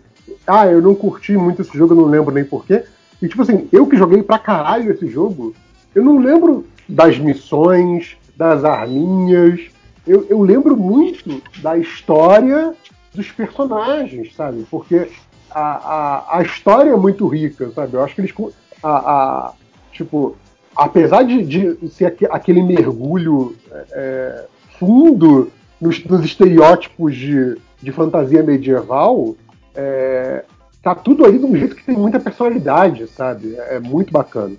ah, 0.47 0.67
eu 0.67 0.81
não 0.81 0.95
curti 0.95 1.33
muito 1.33 1.61
esse 1.61 1.77
jogo, 1.77 1.93
eu 1.93 1.97
não 1.97 2.05
lembro 2.05 2.33
nem 2.33 2.43
porquê. 2.45 2.83
E 3.21 3.27
tipo 3.27 3.41
assim, 3.41 3.67
eu 3.71 3.85
que 3.85 3.97
joguei 3.97 4.23
pra 4.23 4.39
caralho 4.39 4.91
esse 4.91 5.07
jogo, 5.07 5.53
eu 5.93 6.03
não 6.03 6.17
lembro 6.19 6.65
das 6.87 7.17
missões, 7.19 8.15
das 8.37 8.63
arminhas. 8.63 9.59
Eu, 10.07 10.25
eu 10.29 10.41
lembro 10.41 10.75
muito 10.77 11.41
da 11.61 11.77
história 11.77 12.73
dos 13.13 13.29
personagens, 13.31 14.33
sabe? 14.35 14.65
Porque 14.71 15.09
a, 15.51 15.59
a, 16.31 16.37
a 16.37 16.41
história 16.43 16.91
é 16.91 16.95
muito 16.95 17.27
rica, 17.27 17.69
sabe? 17.71 17.95
Eu 17.95 18.03
acho 18.03 18.15
que 18.15 18.21
eles. 18.21 18.33
A, 18.81 18.89
a- 18.97 19.53
tipo, 19.91 20.35
apesar 20.75 21.23
de, 21.23 21.43
de 21.43 21.89
ser 21.89 22.05
aque- 22.05 22.27
aquele 22.31 22.63
mergulho 22.63 23.55
é, 23.91 24.45
fundo 24.79 25.51
nos, 25.79 26.03
nos 26.05 26.23
estereótipos 26.25 27.15
de, 27.15 27.57
de 27.81 27.91
fantasia 27.91 28.43
medieval, 28.43 29.35
é, 29.75 30.43
tá 30.83 30.93
tudo 30.95 31.25
aí 31.25 31.37
de 31.37 31.45
um 31.45 31.55
jeito 31.55 31.75
que 31.75 31.83
tem 31.83 31.95
muita 31.95 32.19
personalidade, 32.19 33.07
sabe? 33.07 33.55
É 33.57 33.79
muito 33.79 34.11
bacana. 34.11 34.55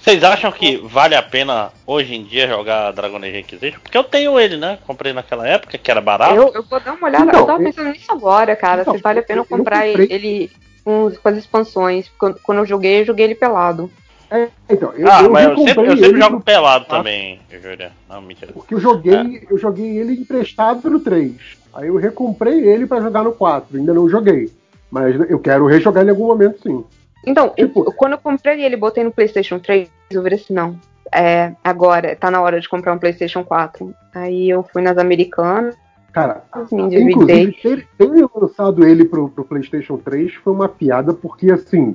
Vocês 0.00 0.22
acham 0.24 0.50
que 0.52 0.76
vale 0.78 1.14
a 1.14 1.22
pena 1.22 1.70
hoje 1.86 2.14
em 2.14 2.22
dia 2.24 2.48
jogar 2.48 2.92
Dragon 2.92 3.18
Age 3.18 3.40
Inquisition? 3.40 3.80
Porque 3.80 3.98
eu 3.98 4.04
tenho 4.04 4.38
ele, 4.38 4.56
né? 4.56 4.78
Comprei 4.86 5.12
naquela 5.12 5.46
época, 5.46 5.76
que 5.76 5.90
era 5.90 6.00
barato. 6.00 6.34
Eu, 6.34 6.52
eu 6.54 6.62
vou 6.62 6.80
dar 6.80 6.94
uma 6.94 7.06
olhada, 7.08 7.24
Então, 7.26 7.40
eu 7.40 7.46
tava 7.46 7.60
eu- 7.62 7.64
pensando 7.66 7.90
nisso 7.90 8.10
agora, 8.12 8.56
cara, 8.56 8.82
Então, 8.82 8.94
se 8.94 9.02
vale 9.02 9.18
a 9.18 9.22
pena 9.22 9.40
eu- 9.40 9.42
eu 9.42 9.56
comprar 9.58 9.86
comprei- 9.86 10.06
ele 10.10 10.50
com, 10.84 11.10
com 11.22 11.28
as 11.28 11.36
expansões. 11.36 12.08
Quando, 12.16 12.38
quando 12.42 12.58
eu 12.58 12.66
joguei, 12.66 13.00
eu 13.00 13.04
joguei 13.06 13.26
ele 13.26 13.34
pelado. 13.34 13.90
É, 14.30 14.48
então, 14.68 14.92
eu, 14.92 15.10
ah, 15.10 15.22
eu 15.22 15.30
mas 15.30 15.48
eu 15.48 15.56
sempre, 15.56 15.86
eu 15.86 15.96
sempre 15.96 16.20
jogo 16.20 16.36
pro- 16.36 16.44
pelado 16.44 16.84
também, 16.86 17.40
Júlia. 17.50 17.92
Não, 18.08 18.20
mentira. 18.20 18.52
Porque 18.52 18.74
eu 18.74 18.80
joguei, 18.80 19.46
eu 19.50 19.56
joguei 19.56 19.96
ele 19.98 20.12
emprestado 20.20 20.90
no 20.90 21.00
3. 21.00 21.32
Aí 21.72 21.88
eu 21.88 21.96
recomprei 21.96 22.60
ele 22.68 22.86
pra 22.86 23.00
jogar 23.00 23.22
no 23.24 23.32
4. 23.32 23.76
Ainda 23.78 23.94
não 23.94 24.08
joguei. 24.08 24.50
Mas 24.90 25.14
eu 25.30 25.38
quero 25.38 25.66
rejogar 25.66 26.04
em 26.06 26.10
algum 26.10 26.26
momento, 26.26 26.60
sim. 26.62 26.84
Então, 27.26 27.50
Tipo- 27.50 27.84
eu- 27.84 27.92
quando 27.92 28.12
eu 28.12 28.18
comprei 28.18 28.62
ele 28.62 28.76
botei 28.76 29.02
no 29.04 29.10
PlayStation 29.12 29.58
3, 29.58 29.88
eu 30.10 30.22
virei 30.22 30.38
assim: 30.38 30.52
não, 30.54 30.78
é, 31.14 31.52
agora 31.64 32.14
tá 32.14 32.30
na 32.30 32.40
hora 32.40 32.60
de 32.60 32.68
comprar 32.68 32.92
um 32.92 32.98
PlayStation 32.98 33.42
4. 33.44 33.94
Aí 34.14 34.48
eu 34.50 34.62
fui 34.62 34.82
nas 34.82 34.98
americanas, 34.98 35.74
Cara, 36.12 36.42
me 36.72 36.82
endividei. 36.82 37.10
inclusive, 37.42 37.52
ter, 37.62 37.88
ter 37.98 38.26
lançado 38.34 38.84
ele 38.86 39.04
pro, 39.04 39.28
pro 39.28 39.44
PlayStation 39.44 39.96
3 39.98 40.34
foi 40.34 40.52
uma 40.52 40.68
piada, 40.68 41.12
porque 41.14 41.50
assim, 41.50 41.94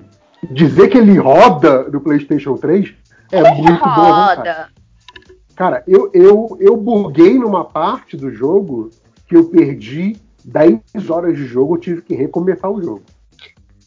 dizer 0.52 0.90
que 0.90 0.98
ele 0.98 1.18
roda 1.18 1.84
no 1.90 2.02
PlayStation 2.02 2.56
3 2.56 2.94
é 3.32 3.54
muito 3.54 3.84
bom. 3.84 4.12
Roda. 4.12 4.70
Cara, 5.56 5.84
eu, 5.88 6.10
eu, 6.14 6.58
eu 6.60 6.76
buguei 6.76 7.38
numa 7.38 7.64
parte 7.64 8.18
do 8.18 8.32
jogo 8.32 8.90
que 9.28 9.36
eu 9.36 9.46
perdi 9.46 10.18
10 10.44 11.10
horas 11.10 11.38
de 11.38 11.46
jogo, 11.46 11.76
eu 11.76 11.80
tive 11.80 12.02
que 12.02 12.16
recomeçar 12.16 12.70
o 12.70 12.82
jogo. 12.82 13.04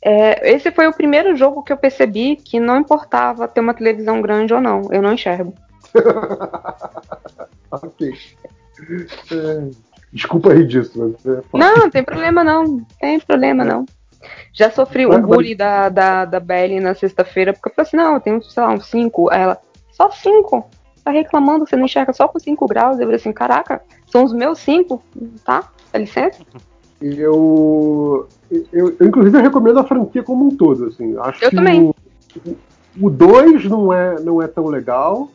É, 0.03 0.53
esse 0.53 0.71
foi 0.71 0.87
o 0.87 0.93
primeiro 0.93 1.35
jogo 1.37 1.63
que 1.63 1.73
eu 1.73 1.77
percebi 1.77 2.37
que 2.37 2.61
não 2.61 2.79
importava 2.79 3.49
ter 3.49 3.61
uma 3.61 3.75
televisão 3.75 4.23
grande 4.23 4.55
ou 4.55 4.61
não, 4.61 4.83
eu 4.93 5.03
não 5.03 5.13
enxergo. 5.13 5.55
Ok. 7.69 8.13
É, 9.33 9.71
desculpa 10.13 10.55
rir 10.55 10.67
disso, 10.67 10.93
mas 10.97 11.27
é. 11.27 11.43
Não, 11.53 11.77
não 11.77 11.91
tem 11.91 12.05
problema 12.05 12.45
não, 12.45 12.81
tem 13.01 13.19
problema 13.19 13.65
não. 13.65 13.85
Já 14.53 14.71
sofri 14.71 15.07
um 15.07 15.21
bullying 15.21 15.57
da, 15.57 15.89
da, 15.89 16.25
da 16.25 16.41
Belly 16.41 16.81
na 16.81 16.95
sexta-feira, 16.95 17.53
porque 17.53 17.69
eu 17.69 17.75
falei 17.75 17.89
assim, 17.89 17.97
não, 17.97 18.15
eu 18.15 18.21
tenho, 18.21 18.43
sei 18.43 18.63
lá, 18.63 18.71
uns 18.71 18.87
5. 18.87 19.31
Aí 19.31 19.43
ela, 19.43 19.59
só 19.93 20.11
5? 20.11 20.65
Tá 21.05 21.11
reclamando 21.11 21.65
que 21.65 21.71
você 21.71 21.77
não 21.77 21.85
enxerga 21.85 22.13
só 22.13 22.27
com 22.27 22.39
5 22.39 22.67
graus? 22.67 22.99
Eu 22.99 23.05
falei 23.05 23.17
assim, 23.17 23.33
caraca, 23.33 23.83
são 24.07 24.25
os 24.25 24.33
meus 24.33 24.59
5, 24.59 25.03
tá? 25.45 25.71
Dá 25.93 25.99
licença? 25.99 26.43
Eu, 27.01 28.27
eu, 28.51 28.97
eu, 28.99 29.07
inclusive, 29.07 29.37
eu 29.37 29.43
recomendo 29.43 29.79
a 29.79 29.85
franquia 29.85 30.23
como 30.23 30.47
um 30.47 30.57
todo. 30.57 30.87
Assim. 30.87 31.17
Acho 31.19 31.45
Eu 31.45 31.51
que 31.51 31.57
também. 31.57 31.95
O 33.01 33.11
2 33.11 33.65
não 33.67 33.93
é, 33.93 34.19
não 34.21 34.41
é 34.41 34.49
tão 34.49 34.67
legal, 34.67 35.29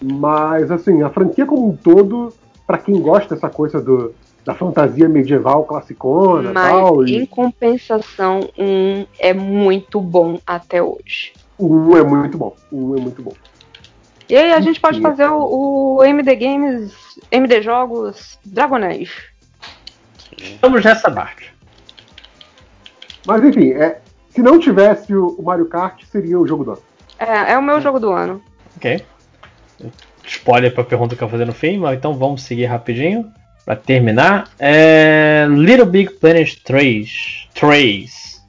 mas 0.00 0.70
assim, 0.70 1.02
a 1.02 1.10
franquia 1.10 1.44
como 1.44 1.68
um 1.68 1.76
todo, 1.76 2.32
pra 2.66 2.78
quem 2.78 3.00
gosta 3.00 3.34
dessa 3.34 3.50
coisa 3.50 3.80
do, 3.80 4.14
da 4.48 4.54
fantasia 4.54 5.06
medieval 5.06 5.62
classicona 5.64 6.52
e 6.52 6.54
Mas 6.54 6.72
tal, 6.72 7.04
em 7.06 7.22
e 7.24 7.26
compensação, 7.26 8.48
um 8.56 9.04
é 9.18 9.34
muito 9.34 10.00
bom 10.00 10.40
até 10.46 10.82
hoje. 10.82 11.34
o 11.58 11.66
1 11.66 11.96
é 11.98 12.02
muito 12.02 12.38
bom. 12.38 12.56
O 12.72 12.92
1 12.92 12.96
é 12.96 13.00
muito 13.02 13.22
bom. 13.22 13.34
E 14.26 14.34
aí 14.34 14.52
a 14.52 14.60
gente 14.60 14.80
pode 14.80 14.96
Sim. 14.96 15.02
fazer 15.02 15.26
o, 15.28 15.96
o 15.98 16.02
MD 16.02 16.34
Games, 16.34 16.94
MD 17.30 17.60
Jogos 17.60 18.38
Dragon 18.42 18.76
Age. 18.76 19.12
Vamos 20.62 20.82
nessa 20.82 21.10
parte. 21.10 21.54
Mas 23.26 23.44
enfim, 23.44 23.72
é, 23.72 24.00
se 24.30 24.40
não 24.40 24.58
tivesse 24.58 25.14
o, 25.14 25.26
o 25.38 25.42
Mario 25.42 25.66
Kart, 25.66 26.02
seria 26.04 26.40
o 26.40 26.46
jogo 26.46 26.64
do 26.64 26.70
ano. 26.70 26.82
É, 27.18 27.52
é 27.52 27.58
o 27.58 27.62
meu 27.62 27.82
jogo 27.82 28.00
do 28.00 28.12
ano. 28.12 28.40
Ok. 28.78 29.04
Spoiler 30.24 30.72
pra 30.72 30.84
pergunta 30.84 31.14
que 31.14 31.22
eu 31.22 31.28
vou 31.28 31.32
fazer 31.32 31.44
no 31.44 31.52
fim, 31.52 31.76
mas 31.76 31.98
então 31.98 32.14
vamos 32.14 32.40
seguir 32.44 32.64
rapidinho. 32.64 33.30
Pra 33.68 33.76
terminar. 33.76 34.48
É... 34.58 35.46
Little 35.50 35.84
Big 35.84 36.14
Planet 36.14 36.54
3. 36.64 37.48
3. 37.52 38.42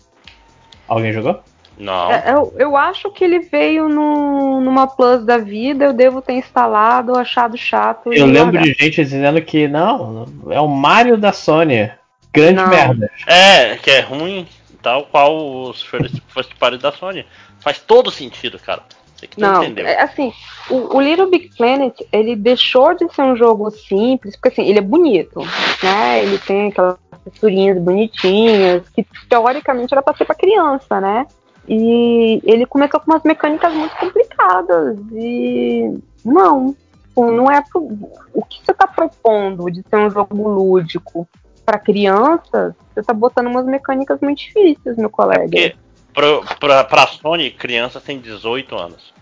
Alguém 0.87 1.11
jogou? 1.11 1.43
Não. 1.77 2.09
É, 2.09 2.23
eu, 2.31 2.53
eu 2.57 2.77
acho 2.77 3.11
que 3.11 3.25
ele 3.25 3.39
veio 3.39 3.89
no, 3.89 4.61
numa 4.61 4.87
Plus 4.87 5.25
da 5.25 5.37
vida, 5.37 5.83
eu 5.83 5.91
devo 5.91 6.21
ter 6.21 6.35
instalado, 6.35 7.17
achado 7.17 7.57
chato. 7.57 8.13
Eu 8.13 8.29
e 8.29 8.31
lembro 8.31 8.55
largado. 8.55 8.65
de 8.67 8.73
gente 8.81 9.03
dizendo 9.03 9.41
que 9.41 9.67
não, 9.67 10.25
é 10.49 10.61
o 10.61 10.69
Mario 10.69 11.17
da 11.17 11.33
Sony. 11.33 11.91
Grande 12.31 12.61
Não. 12.61 12.69
merda. 12.69 13.11
É, 13.27 13.75
que 13.75 13.91
é 13.91 13.99
ruim, 13.99 14.47
tal 14.81 15.03
qual 15.03 15.63
os 15.63 15.81
first 15.81 16.55
party 16.57 16.77
da 16.77 16.93
Sony. 16.93 17.25
Faz 17.59 17.77
todo 17.77 18.09
sentido, 18.09 18.57
cara. 18.57 18.83
Que 19.27 19.39
não, 19.39 19.53
Não, 19.53 19.63
entendeu. 19.63 19.85
é, 19.85 20.01
assim, 20.01 20.31
o, 20.69 20.97
o 20.97 21.01
Little 21.01 21.29
Big 21.29 21.49
Planet, 21.57 21.99
ele 22.11 22.35
deixou 22.35 22.93
de 22.93 23.13
ser 23.13 23.21
um 23.23 23.35
jogo 23.35 23.69
simples, 23.71 24.35
porque 24.35 24.49
assim, 24.61 24.69
ele 24.69 24.79
é 24.79 24.81
bonito, 24.83 25.41
né? 25.83 26.23
Ele 26.23 26.37
tem 26.37 26.69
aquelas 26.69 26.97
texturinhas 27.23 27.77
bonitinhas, 27.79 28.87
que 28.89 29.05
teoricamente 29.29 29.93
era 29.93 30.01
pra 30.01 30.15
ser 30.15 30.25
pra 30.25 30.35
criança, 30.35 30.99
né? 31.01 31.25
E 31.67 32.41
ele 32.43 32.65
começou 32.65 32.99
com 32.99 33.11
umas 33.11 33.23
mecânicas 33.23 33.73
muito 33.73 33.95
complicadas. 33.97 34.97
E 35.13 35.93
não, 36.25 36.75
tipo, 37.19 37.31
não 37.31 37.51
é 37.51 37.61
pro, 37.61 37.87
o 38.33 38.43
que 38.43 38.59
você 38.65 38.73
tá 38.73 38.87
propondo 38.87 39.69
de 39.69 39.83
ser 39.87 39.97
um 39.97 40.09
jogo 40.09 40.47
lúdico 40.49 41.27
pra 41.65 41.77
crianças, 41.77 42.73
você 42.95 43.03
tá 43.03 43.13
botando 43.13 43.47
umas 43.47 43.65
mecânicas 43.65 44.19
muito 44.21 44.39
difíceis, 44.39 44.97
meu 44.97 45.09
colega. 45.09 45.43
Porque 45.43 45.75
pro, 46.19 46.43
pra, 46.59 46.83
pra 46.83 47.07
Sony, 47.07 47.49
criança 47.51 48.01
tem 48.01 48.19
18 48.19 48.75
anos. 48.75 49.13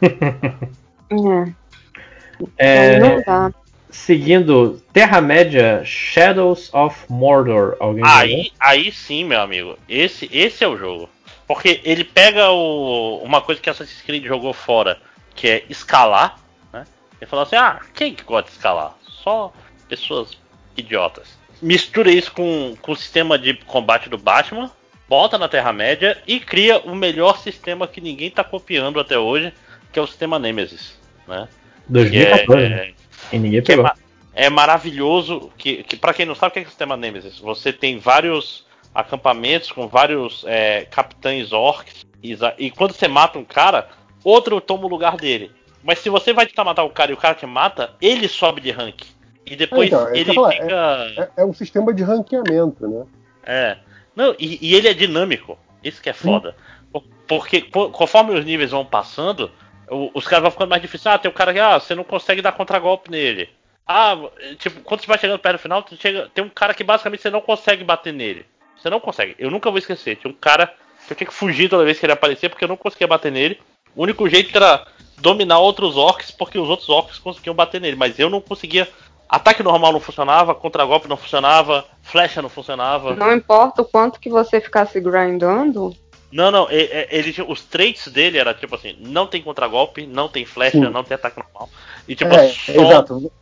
É, 2.58 2.94
É, 2.94 2.98
não 2.98 3.22
dá. 3.22 3.52
seguindo 3.90 4.80
Terra-média 4.92 5.82
Shadows 5.84 6.72
of 6.74 7.04
Mordor. 7.08 7.76
Alguém 7.80 8.10
jogou? 8.10 8.18
Aí, 8.18 8.52
aí 8.58 8.92
sim, 8.92 9.24
meu 9.24 9.40
amigo. 9.40 9.78
Esse, 9.88 10.28
esse 10.32 10.64
é 10.64 10.68
o 10.68 10.76
jogo. 10.76 11.08
Porque 11.46 11.80
ele 11.84 12.04
pega 12.04 12.50
o, 12.50 13.22
uma 13.22 13.40
coisa 13.40 13.60
que 13.60 13.70
Assassin's 13.70 14.02
Creed 14.02 14.24
jogou 14.24 14.52
fora, 14.52 15.00
que 15.34 15.48
é 15.48 15.64
escalar, 15.68 16.38
né? 16.72 16.86
Ele 17.20 17.30
falou 17.30 17.44
assim, 17.44 17.56
ah, 17.56 17.80
quem 17.94 18.14
que 18.14 18.24
gosta 18.24 18.50
de 18.50 18.56
escalar? 18.56 18.96
Só 19.02 19.52
pessoas 19.88 20.36
idiotas. 20.76 21.38
Mistura 21.62 22.10
isso 22.10 22.32
com, 22.32 22.76
com 22.82 22.92
o 22.92 22.96
sistema 22.96 23.38
de 23.38 23.54
combate 23.54 24.08
do 24.08 24.18
Batman, 24.18 24.70
bota 25.08 25.38
na 25.38 25.48
Terra-média 25.48 26.18
e 26.26 26.40
cria 26.40 26.78
o 26.78 26.94
melhor 26.94 27.38
sistema 27.38 27.86
que 27.86 28.00
ninguém 28.00 28.30
tá 28.30 28.42
copiando 28.44 28.98
até 29.00 29.18
hoje, 29.18 29.52
que 29.92 29.98
é 29.98 30.02
o 30.02 30.06
sistema 30.06 30.38
Nemesis, 30.38 30.98
né? 31.26 31.48
Que 31.86 31.92
2014. 31.92 32.64
é- 32.64 32.68
né? 32.68 32.92
E 33.32 33.38
ninguém 33.38 33.58
é, 33.58 33.62
pegou. 33.62 33.84
ma- 33.84 33.94
é 34.34 34.50
maravilhoso. 34.50 35.50
Que, 35.56 35.82
que 35.82 35.96
para 35.96 36.12
quem 36.14 36.26
não 36.26 36.34
sabe 36.34 36.50
o 36.50 36.52
que 36.52 36.58
é 36.60 36.62
o 36.62 36.66
sistema 36.66 36.96
Nemesis, 36.96 37.38
você 37.38 37.72
tem 37.72 37.98
vários 37.98 38.66
acampamentos 38.94 39.70
com 39.70 39.86
vários 39.86 40.44
é, 40.46 40.86
capitães 40.90 41.52
orcs. 41.52 42.06
E, 42.22 42.36
e 42.58 42.70
quando 42.70 42.92
você 42.92 43.06
mata 43.08 43.38
um 43.38 43.44
cara, 43.44 43.88
outro 44.24 44.60
toma 44.60 44.84
o 44.86 44.88
lugar 44.88 45.16
dele. 45.16 45.50
Mas 45.82 46.00
se 46.00 46.10
você 46.10 46.32
vai 46.32 46.46
tentar 46.46 46.64
matar 46.64 46.82
o 46.82 46.90
cara 46.90 47.10
e 47.10 47.14
o 47.14 47.16
cara 47.16 47.34
te 47.34 47.46
mata, 47.46 47.94
ele 48.00 48.26
sobe 48.26 48.60
de 48.60 48.70
rank. 48.70 49.02
E 49.44 49.54
depois 49.54 49.86
então, 49.88 50.08
é 50.08 50.18
ele 50.18 50.30
fica. 50.32 51.30
É, 51.36 51.42
é 51.42 51.44
um 51.44 51.52
sistema 51.52 51.94
de 51.94 52.02
ranqueamento, 52.02 52.88
né? 52.88 53.04
É. 53.44 53.76
Não, 54.16 54.34
e, 54.38 54.58
e 54.60 54.74
ele 54.74 54.88
é 54.88 54.94
dinâmico. 54.94 55.58
Isso 55.84 56.02
que 56.02 56.08
é 56.10 56.12
foda. 56.12 56.56
Por- 56.92 57.04
Porque 57.28 57.60
co- 57.62 57.90
conforme 57.90 58.32
os 58.36 58.44
níveis 58.44 58.70
vão 58.70 58.84
passando, 58.84 59.50
os 60.14 60.26
caras 60.26 60.42
vão 60.42 60.50
ficando 60.50 60.70
mais 60.70 60.82
difíceis. 60.82 61.14
Ah, 61.14 61.18
tem 61.18 61.30
o 61.30 61.34
cara 61.34 61.52
que 61.52 61.60
ah, 61.60 61.78
você 61.78 61.94
não 61.94 62.02
consegue 62.04 62.40
dar 62.42 62.52
contragolpe 62.52 63.10
nele. 63.10 63.48
Ah, 63.86 64.16
tipo, 64.58 64.80
quando 64.80 65.00
você 65.02 65.06
vai 65.06 65.18
chegando 65.18 65.38
perto 65.38 65.56
do 65.58 65.62
final, 65.62 65.86
chega- 66.00 66.28
tem 66.34 66.42
um 66.42 66.48
cara 66.48 66.74
que 66.74 66.82
basicamente 66.82 67.22
você 67.22 67.30
não 67.30 67.40
consegue 67.40 67.84
bater 67.84 68.12
nele. 68.12 68.44
Você 68.76 68.90
não 68.90 68.98
consegue. 69.00 69.36
Eu 69.38 69.50
nunca 69.50 69.70
vou 69.70 69.78
esquecer. 69.78 70.16
Tinha 70.16 70.30
um 70.30 70.34
cara 70.36 70.66
que 71.06 71.12
eu 71.12 71.16
tinha 71.16 71.28
que 71.28 71.34
fugir 71.34 71.68
toda 71.68 71.84
vez 71.84 71.98
que 72.00 72.06
ele 72.06 72.12
aparecia 72.12 72.48
porque 72.50 72.64
eu 72.64 72.68
não 72.68 72.76
conseguia 72.76 73.06
bater 73.06 73.30
nele. 73.30 73.60
O 73.94 74.02
único 74.02 74.28
jeito 74.28 74.54
era 74.56 74.86
dominar 75.18 75.58
outros 75.60 75.96
orcs 75.96 76.30
porque 76.30 76.58
os 76.58 76.68
outros 76.68 76.88
orcs 76.88 77.18
conseguiam 77.18 77.54
bater 77.54 77.80
nele, 77.80 77.96
mas 77.96 78.18
eu 78.18 78.28
não 78.28 78.40
conseguia. 78.40 78.88
Ataque 79.28 79.62
normal 79.62 79.92
não 79.92 80.00
funcionava, 80.00 80.54
contra-golpe 80.54 81.08
não 81.08 81.16
funcionava, 81.16 81.84
flecha 82.02 82.40
não 82.40 82.48
funcionava. 82.48 83.14
Não 83.14 83.32
importa 83.32 83.82
o 83.82 83.84
quanto 83.84 84.20
que 84.20 84.28
você 84.30 84.60
ficasse 84.60 85.00
grindando, 85.00 85.94
Não, 86.30 86.50
não, 86.50 86.68
ele, 86.70 87.32
tinha- 87.32 87.46
os 87.48 87.62
traits 87.62 88.08
dele 88.08 88.36
era 88.38 88.52
tipo 88.54 88.74
assim, 88.74 88.96
não 89.00 89.26
tem 89.26 89.42
contragolpe, 89.42 90.06
não 90.06 90.28
tem 90.28 90.44
flecha, 90.44 90.78
Sim. 90.78 90.90
não 90.90 91.02
tem 91.04 91.14
ataque 91.14 91.38
normal. 91.40 91.68
E 92.06 92.14
tipo, 92.14 92.32
É, 92.34 92.48
só... 92.48 92.72
exato. 92.72 93.32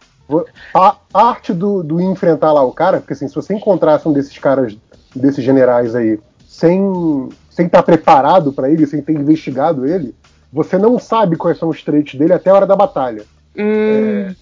A 0.73 0.93
parte 1.13 1.53
do, 1.53 1.83
do 1.83 2.01
enfrentar 2.01 2.53
lá 2.53 2.63
o 2.63 2.73
cara, 2.73 2.99
porque 3.01 3.13
assim, 3.13 3.29
se 3.29 3.35
você 3.35 3.53
encontrasse 3.55 4.09
um 4.09 4.13
desses 4.13 4.39
caras, 4.39 4.75
desses 5.15 5.45
generais 5.45 5.95
aí, 5.95 6.19
sem 6.47 7.29
sem 7.51 7.67
estar 7.67 7.83
preparado 7.85 8.53
pra 8.53 8.69
ele, 8.71 8.87
sem 8.87 9.01
ter 9.03 9.13
investigado 9.13 9.87
ele, 9.87 10.15
você 10.53 10.77
não 10.77 10.99
sabe 10.99 11.37
quais 11.37 11.57
são 11.59 11.69
os 11.69 11.83
traits 11.83 12.19
dele 12.19 12.33
até 12.33 12.51
a 12.51 12.55
hora 12.55 12.67
da 12.67 12.75
batalha. 12.75 13.25
hum, 13.57 14.35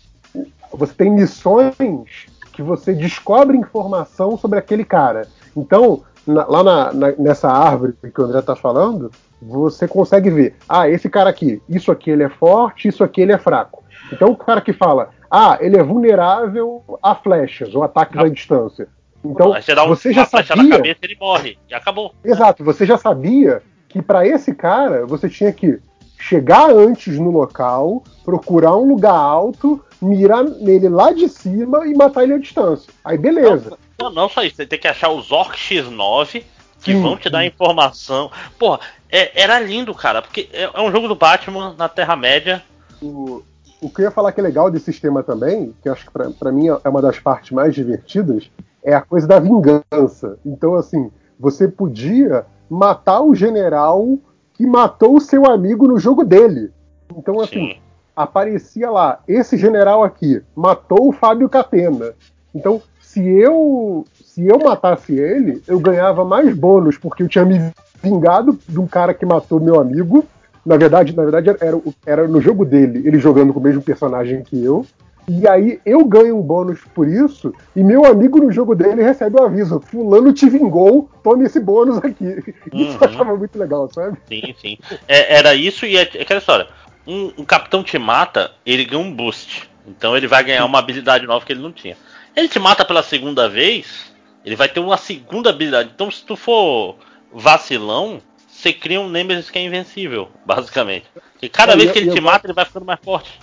Você 0.73 0.95
tem 0.95 1.11
missões 1.11 2.27
que 2.53 2.63
você 2.63 2.93
descobre 2.93 3.57
informação 3.57 4.37
sobre 4.37 4.59
aquele 4.59 4.85
cara. 4.85 5.27
Então, 5.57 6.03
na- 6.27 6.47
lá 6.47 6.63
na- 6.63 6.93
na- 6.93 7.13
nessa 7.19 7.51
árvore 7.51 7.95
que 8.15 8.21
o 8.21 8.25
André 8.25 8.43
tá 8.43 8.55
falando, 8.55 9.11
você 9.41 9.89
consegue 9.89 10.31
ver, 10.31 10.55
ah, 10.69 10.89
esse 10.89 11.09
cara 11.09 11.31
aqui, 11.31 11.61
isso 11.69 11.91
aqui 11.91 12.11
ele 12.11 12.23
é 12.23 12.29
forte, 12.29 12.89
isso 12.89 13.03
aqui 13.03 13.21
ele 13.21 13.33
é 13.33 13.39
fraco. 13.39 13.83
Então 14.13 14.29
o 14.31 14.37
cara 14.37 14.61
que 14.61 14.73
fala, 14.73 15.11
ah, 15.31 15.57
ele 15.61 15.77
é 15.77 15.83
vulnerável 15.83 16.83
a 17.03 17.15
flechas 17.15 17.75
ou 17.75 17.83
ataques 17.83 18.19
à 18.19 18.29
distância. 18.29 18.87
Então 19.25 19.53
você 19.55 19.75
dá 19.75 19.85
um, 19.85 19.89
você 19.89 20.13
já 20.13 20.27
flecha 20.27 20.55
na 20.55 20.63
sabia, 20.63 20.77
cabeça 20.77 20.99
ele 21.03 21.17
morre. 21.21 21.59
E 21.71 21.75
acabou. 21.75 22.13
exato, 22.25 22.63
você 22.65 22.85
já 22.85 22.99
sabia 22.99 23.63
que 23.89 24.01
para 24.03 24.27
esse 24.27 24.55
cara 24.55 25.07
você 25.07 25.29
tinha 25.29 25.53
que 25.53 25.79
chegar 26.23 26.71
antes 26.71 27.19
no 27.19 27.33
local, 27.33 28.05
procurar 28.25 28.77
um 28.77 28.87
lugar 28.87 29.13
alto, 29.13 29.85
mirar 30.01 30.45
nele 30.45 30.89
lá 30.89 31.11
de 31.13 31.29
cima 31.29 31.85
e 31.85 31.95
matar 31.95 32.23
ele 32.23 32.35
à 32.35 32.39
distância. 32.39 32.93
Aí 33.05 33.19
beleza. 33.19 33.77
Não, 34.01 34.09
não 34.09 34.29
só 34.29 34.45
isso, 34.45 34.55
você 34.55 34.65
tem 34.65 34.79
que 34.79 34.87
achar 34.87 35.11
os 35.11 35.33
Orc 35.33 35.57
X9 35.57 36.45
que 36.81 36.93
Sim, 36.93 37.03
vão 37.03 37.17
te 37.17 37.29
dar 37.29 37.41
sim. 37.43 37.49
informação. 37.49 38.31
Porra, 38.57 38.79
é- 39.11 39.43
era 39.43 39.59
lindo, 39.59 39.93
cara, 39.93 40.23
porque 40.23 40.49
é, 40.53 40.71
é 40.73 40.81
um 40.81 40.93
jogo 40.93 41.09
do 41.09 41.17
Batman 41.17 41.75
na 41.77 41.89
Terra-média. 41.89 42.63
O, 43.01 43.43
o 43.81 43.91
que 43.91 44.03
eu 44.03 44.05
ia 44.05 44.11
falar 44.13 44.31
que 44.31 44.39
é 44.39 44.45
legal 44.45 44.71
desse 44.71 44.87
sistema 44.87 45.25
também, 45.25 45.75
que 45.83 45.89
acho 45.89 46.07
que 46.07 46.13
pra 46.39 46.53
mim 46.53 46.69
é 46.69 46.89
uma 46.89 47.03
das 47.03 47.19
partes 47.19 47.51
mais 47.51 47.75
divertidas, 47.75 48.49
é 48.85 48.95
a 48.95 49.01
coisa 49.01 49.27
da 49.27 49.41
vingança. 49.41 50.39
Então, 50.47 50.77
assim, 50.77 51.11
você 51.39 51.67
podia 51.67 52.47
matar 52.71 53.21
o 53.23 53.35
general 53.35 54.19
que 54.55 54.67
matou 54.67 55.17
o 55.17 55.21
seu 55.21 55.47
amigo 55.47 55.87
no 55.87 55.99
jogo 55.99 56.25
dele. 56.25 56.71
Então, 57.17 57.41
assim, 57.41 57.73
Sim. 57.73 57.77
aparecia 58.15 58.91
lá, 58.91 59.21
esse 59.27 59.57
general 59.57 60.03
aqui 60.03 60.43
matou 60.55 61.09
o 61.09 61.13
Fábio 61.13 61.49
Catena. 61.49 62.13
Então, 62.55 62.83
se 63.01 63.27
eu 63.27 64.05
se 64.33 64.47
eu 64.47 64.59
matasse 64.59 65.15
ele, 65.15 65.63
eu 65.69 65.79
ganhava 65.79 66.25
mais 66.25 66.55
bônus, 66.57 66.97
porque 66.97 67.23
eu 67.23 67.29
tinha 67.29 67.45
me 67.45 67.71
vingado 68.03 68.59
de 68.67 68.81
um 68.81 68.87
cara 68.87 69.13
que 69.13 69.27
matou 69.27 69.61
meu 69.61 69.79
amigo. 69.79 70.25
Na 70.65 70.77
verdade, 70.77 71.15
na 71.15 71.23
verdade 71.23 71.51
era, 71.51 71.81
era 72.07 72.27
no 72.27 72.41
jogo 72.41 72.65
dele, 72.65 73.07
ele 73.07 73.19
jogando 73.19 73.53
com 73.53 73.61
o 73.61 73.63
mesmo 73.63 73.83
personagem 73.83 74.43
que 74.43 74.65
eu. 74.65 74.87
E 75.29 75.47
aí 75.47 75.81
eu 75.87 76.05
ganho 76.05 76.37
um 76.39 76.43
bônus 76.43 76.81
por 76.95 77.07
isso, 77.09 77.55
e 77.77 77.83
meu 77.85 78.05
amigo 78.05 78.39
no 78.41 78.51
jogo 78.51 78.75
dele 78.75 79.03
recebe 79.03 79.41
o 79.41 79.45
aviso: 79.45 79.81
Fulano 79.81 80.33
te 80.33 80.49
vingou, 80.49 81.09
tome 81.23 81.45
esse 81.47 81.61
bônus 81.61 81.99
aqui. 81.99 82.25
Isso 82.75 82.99
eu 83.01 83.09
Uhum. 83.09 83.15
achava 83.15 83.37
muito 83.37 83.57
legal, 83.59 83.89
sabe? 83.95 84.19
Sim, 84.29 84.55
sim. 84.61 84.79
É, 85.07 85.37
era 85.37 85.55
isso 85.55 85.87
e 85.87 85.97
é, 85.97 86.03
é 86.15 86.23
aquela 86.23 86.39
história. 86.41 86.67
Um, 87.07 87.33
um 87.39 87.45
capitão 87.45 87.83
te 87.85 87.99
mata, 87.99 88.51
ele 88.67 88.85
ganha 88.85 89.01
um 89.03 89.13
boost. 89.15 89.71
Então 89.87 90.17
ele 90.17 90.27
vai 90.27 90.43
ganhar 90.45 90.65
uma 90.65 90.79
habilidade 90.79 91.27
nova 91.27 91.45
que 91.45 91.53
ele 91.53 91.63
não 91.63 91.73
tinha. 91.73 91.97
Ele 92.37 92.49
te 92.49 92.59
mata 92.59 92.85
pela 92.85 93.03
segunda 93.03 93.49
vez, 93.49 94.13
ele 94.45 94.57
vai 94.57 94.69
ter 94.69 94.81
uma 94.81 94.97
segunda 94.97 95.51
habilidade. 95.51 95.91
Então 95.95 96.11
se 96.11 96.25
tu 96.25 96.35
for 96.37 96.97
vacilão, 97.33 98.21
você 98.49 98.73
cria 98.73 99.01
um 99.01 99.09
Nemesis 99.09 99.51
que 99.51 99.59
é 99.59 99.63
invencível, 99.65 100.29
basicamente. 100.45 101.07
E 101.41 101.49
cada 101.49 101.73
É, 101.73 101.77
vez 101.77 101.91
que 101.91 101.99
eu- 101.99 102.03
ele 102.03 102.13
te 102.13 102.19
eu- 102.19 102.23
mata, 102.25 102.47
ele 102.47 102.55
vai 102.55 102.65
ficando 102.65 102.87
mais 102.87 103.01
forte. 103.05 103.41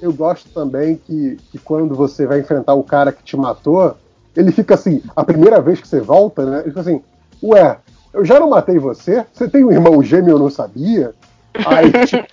Eu 0.00 0.12
gosto 0.12 0.48
também 0.50 0.96
que, 0.96 1.38
que 1.50 1.58
quando 1.58 1.94
você 1.94 2.26
vai 2.26 2.40
enfrentar 2.40 2.74
o 2.74 2.82
cara 2.82 3.12
que 3.12 3.22
te 3.22 3.36
matou, 3.36 3.96
ele 4.36 4.52
fica 4.52 4.74
assim, 4.74 5.02
a 5.14 5.24
primeira 5.24 5.60
vez 5.60 5.80
que 5.80 5.88
você 5.88 6.00
volta, 6.00 6.44
né? 6.44 6.58
Ele 6.60 6.68
fica 6.68 6.80
assim, 6.80 7.00
ué, 7.42 7.78
eu 8.12 8.24
já 8.24 8.38
não 8.38 8.50
matei 8.50 8.78
você? 8.78 9.24
Você 9.32 9.48
tem 9.48 9.64
um 9.64 9.72
irmão 9.72 10.02
gêmeo, 10.02 10.32
eu 10.34 10.38
não 10.38 10.50
sabia? 10.50 11.14
Aí, 11.66 11.90
tipo, 12.06 12.26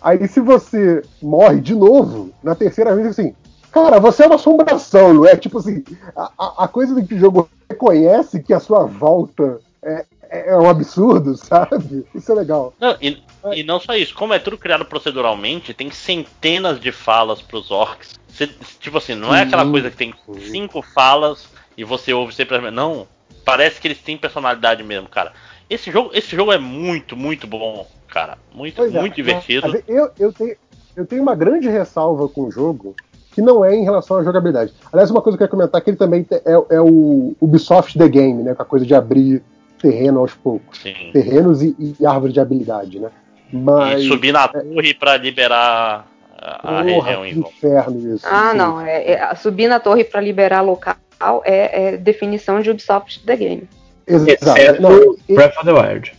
aí 0.00 0.28
se 0.28 0.40
você 0.40 1.02
morre 1.20 1.60
de 1.60 1.74
novo, 1.74 2.30
na 2.42 2.54
terceira 2.54 2.94
vez, 2.94 3.08
assim, 3.08 3.34
cara, 3.72 3.98
você 3.98 4.22
é 4.22 4.26
uma 4.26 4.36
assombração, 4.36 5.12
não 5.14 5.26
é? 5.26 5.36
Tipo 5.36 5.58
assim, 5.58 5.82
a, 6.16 6.64
a- 6.64 6.68
coisa 6.68 7.00
que 7.02 7.14
o 7.14 7.18
jogo 7.18 7.48
reconhece 7.68 8.40
que 8.42 8.54
a 8.54 8.60
sua 8.60 8.84
volta 8.84 9.60
é, 9.82 10.04
é 10.30 10.56
um 10.56 10.68
absurdo, 10.68 11.36
sabe? 11.38 12.04
Isso 12.14 12.30
é 12.32 12.34
legal. 12.34 12.72
Não, 12.80 12.96
e, 13.00 13.22
e 13.54 13.62
não 13.62 13.80
só 13.80 13.94
isso, 13.94 14.14
como 14.14 14.34
é 14.34 14.38
tudo 14.38 14.58
criado 14.58 14.84
proceduralmente, 14.84 15.72
tem 15.74 15.90
centenas 15.90 16.78
de 16.80 16.92
falas 16.92 17.40
pros 17.42 17.70
orcs. 17.70 18.18
Você- 18.28 18.48
tipo 18.78 18.98
assim, 18.98 19.14
não 19.14 19.34
é 19.34 19.42
aquela 19.42 19.68
coisa 19.70 19.90
que 19.90 19.96
tem 19.96 20.14
cinco 20.50 20.82
falas 20.82 21.48
e 21.76 21.84
você 21.84 22.12
ouve 22.12 22.34
sempre. 22.34 22.70
Não, 22.70 23.06
parece 23.44 23.80
que 23.80 23.88
eles 23.88 23.98
têm 23.98 24.16
personalidade 24.16 24.82
mesmo, 24.82 25.08
cara. 25.08 25.32
Esse 25.68 25.90
jogo, 25.90 26.10
esse 26.14 26.34
jogo 26.34 26.52
é 26.52 26.58
muito, 26.58 27.16
muito 27.16 27.46
bom, 27.46 27.86
cara. 28.08 28.38
Muito, 28.54 28.76
Pois 28.76 28.94
é, 28.94 29.00
muito 29.00 29.14
divertido. 29.14 29.68
mas 29.68 29.82
Eu, 29.86 30.10
eu, 30.18 30.32
tenho, 30.32 30.56
eu 30.96 31.06
tenho 31.06 31.22
uma 31.22 31.34
grande 31.34 31.68
ressalva 31.68 32.28
com 32.28 32.44
o 32.44 32.50
jogo, 32.50 32.94
que 33.32 33.42
não 33.42 33.64
é 33.64 33.74
em 33.74 33.84
relação 33.84 34.16
à 34.16 34.24
jogabilidade. 34.24 34.72
Aliás, 34.92 35.10
uma 35.10 35.20
coisa 35.22 35.36
que 35.36 35.42
eu 35.42 35.46
ia 35.46 35.50
comentar 35.50 35.80
que 35.80 35.90
ele 35.90 35.96
também 35.96 36.26
é, 36.30 36.52
é 36.76 36.80
o 36.80 37.34
Ubisoft 37.40 37.96
The 37.98 38.08
Game, 38.08 38.42
né? 38.42 38.54
Com 38.54 38.62
a 38.62 38.66
coisa 38.66 38.86
de 38.86 38.94
abrir 38.94 39.42
terreno 39.80 40.20
aos 40.20 40.34
poucos. 40.34 40.78
Sim. 40.78 41.10
Terrenos 41.12 41.62
e, 41.62 41.74
e 42.00 42.06
árvore 42.06 42.32
de 42.32 42.40
habilidade, 42.40 42.98
né? 42.98 43.08
Mas. 43.52 44.02
E 44.02 44.08
subir 44.08 44.32
na 44.32 44.46
torre 44.48 44.94
pra 44.94 45.16
liberar 45.16 46.06
a, 46.38 46.82
região 46.82 46.94
Porra, 47.00 47.12
em 47.28 47.34
volta. 47.34 47.56
inferno 47.56 48.14
isso. 48.14 48.26
ah, 48.30 48.50
Sim. 48.52 48.56
não, 48.58 48.80
é, 48.80 49.10
é- 49.12 49.34
subir 49.34 49.68
na 49.68 49.80
torre 49.80 50.04
pra 50.04 50.20
liberar 50.20 50.60
local 50.62 50.96
é, 51.44 51.94
é 51.94 51.96
definição 51.96 52.60
de 52.60 52.70
Ubisoft 52.70 53.24
The 53.24 53.36
Game. 53.36 53.68
Exato. 54.06 54.30
Exceto 54.58 54.82
Não, 54.82 55.16
Breath 55.34 55.56
of 55.56 55.64
the 55.66 55.72
Wild. 55.72 56.12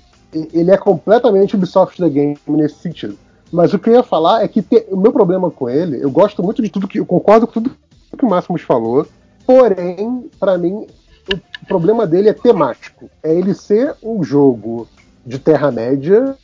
ele 0.53 0.71
é 0.71 0.77
completamente 0.77 1.55
Ubisoft 1.55 1.97
The 2.01 2.09
Game 2.09 2.37
nesse 2.47 2.75
sentido. 2.75 3.17
Mas 3.51 3.73
o 3.73 3.79
que 3.79 3.89
eu 3.89 3.93
ia 3.95 4.03
falar 4.03 4.43
é 4.43 4.47
que 4.47 4.61
te- 4.61 4.85
o 4.89 4.97
meu 4.97 5.11
problema 5.11 5.49
com 5.49 5.67
ele, 5.69 6.03
eu 6.03 6.11
gosto 6.11 6.43
muito 6.43 6.61
de 6.61 6.69
tudo 6.69 6.87
que. 6.87 6.99
Eu 6.99 7.05
concordo 7.05 7.47
com 7.47 7.53
tudo 7.53 7.71
que 8.17 8.25
o 8.25 8.29
Máximos 8.29 8.61
falou, 8.61 9.07
porém, 9.45 10.29
pra 10.39 10.57
mim, 10.57 10.85
o 11.35 11.65
problema 11.67 12.07
dele 12.07 12.29
é 12.29 12.33
temático. 12.33 13.09
É 13.23 13.33
ele 13.33 13.53
ser 13.53 13.95
um 14.01 14.23
jogo 14.23 14.87
de 15.25 15.37
Terra-média, 15.37 16.35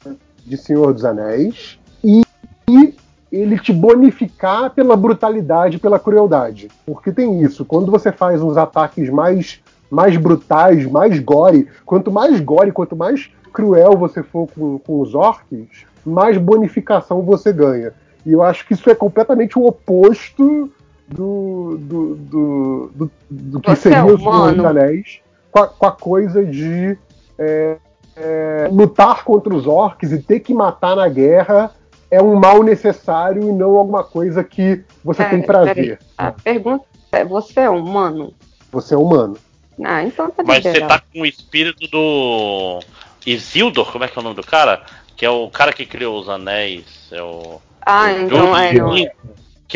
de 0.45 0.57
Senhor 0.57 0.93
dos 0.93 1.05
Anéis, 1.05 1.79
e, 2.03 2.21
e 2.69 2.95
ele 3.31 3.57
te 3.59 3.73
bonificar 3.73 4.69
pela 4.69 4.95
brutalidade, 4.95 5.79
pela 5.79 5.99
crueldade. 5.99 6.69
Porque 6.85 7.11
tem 7.11 7.41
isso, 7.41 7.65
quando 7.65 7.91
você 7.91 8.11
faz 8.11 8.41
uns 8.41 8.57
ataques 8.57 9.09
mais, 9.09 9.59
mais 9.89 10.15
brutais, 10.17 10.85
mais 10.85 11.19
gore, 11.19 11.67
quanto 11.85 12.11
mais 12.11 12.39
gore, 12.39 12.71
quanto 12.71 12.95
mais 12.95 13.29
cruel 13.51 13.97
você 13.97 14.21
for 14.21 14.47
com, 14.53 14.77
com 14.79 15.01
os 15.01 15.15
orcs, 15.15 15.85
mais 16.05 16.37
bonificação 16.37 17.21
você 17.21 17.51
ganha. 17.51 17.93
E 18.25 18.31
eu 18.31 18.41
acho 18.41 18.67
que 18.67 18.73
isso 18.73 18.89
é 18.89 18.95
completamente 18.95 19.57
o 19.57 19.65
oposto 19.65 20.69
do, 21.07 21.77
do, 21.79 22.15
do, 22.15 22.91
do, 22.93 23.11
do 23.29 23.59
que 23.61 23.69
Você 23.69 23.89
é 23.89 23.93
seria 23.93 24.05
o 24.05 24.17
Senhor 24.17 24.55
dos 24.55 24.65
Anéis, 24.65 25.19
com 25.51 25.59
a, 25.59 25.67
com 25.67 25.85
a 25.85 25.91
coisa 25.91 26.43
de 26.43 26.97
é, 27.38 27.77
é, 28.15 28.69
lutar 28.71 29.23
contra 29.23 29.53
os 29.53 29.67
orcs 29.67 30.11
e 30.11 30.21
ter 30.21 30.39
que 30.39 30.53
matar 30.53 30.95
na 30.95 31.07
guerra 31.07 31.71
é 32.09 32.21
um 32.21 32.35
mal 32.35 32.63
necessário 32.63 33.43
e 33.43 33.51
não 33.51 33.75
alguma 33.77 34.03
coisa 34.03 34.43
que 34.43 34.83
você 35.03 35.23
É, 35.23 35.29
tem 35.29 35.41
prazer. 35.41 35.99
A 36.17 36.31
pergunta 36.31 36.85
é: 37.11 37.25
você 37.25 37.61
é 37.61 37.69
humano? 37.69 38.33
Você 38.71 38.93
é 38.93 38.97
humano. 38.97 39.38
Ah, 39.83 40.03
então 40.03 40.29
tá 40.29 40.43
Mas 40.43 40.63
você 40.63 40.79
tá 40.81 41.01
com 41.11 41.21
o 41.21 41.25
espírito 41.25 41.88
do 41.88 42.79
Isildur, 43.25 43.91
como 43.91 44.03
é 44.03 44.07
que 44.07 44.17
é 44.17 44.21
o 44.21 44.23
nome 44.23 44.35
do 44.35 44.43
cara? 44.43 44.83
Que 45.17 45.25
é 45.25 45.29
o 45.29 45.49
cara 45.49 45.73
que 45.73 45.85
criou 45.85 46.19
os 46.19 46.29
anéis. 46.29 47.09
É 47.11 47.21
o. 47.21 47.61
Ah, 47.81 48.11
então 48.11 48.57
é, 48.57 48.73
não. 48.73 48.95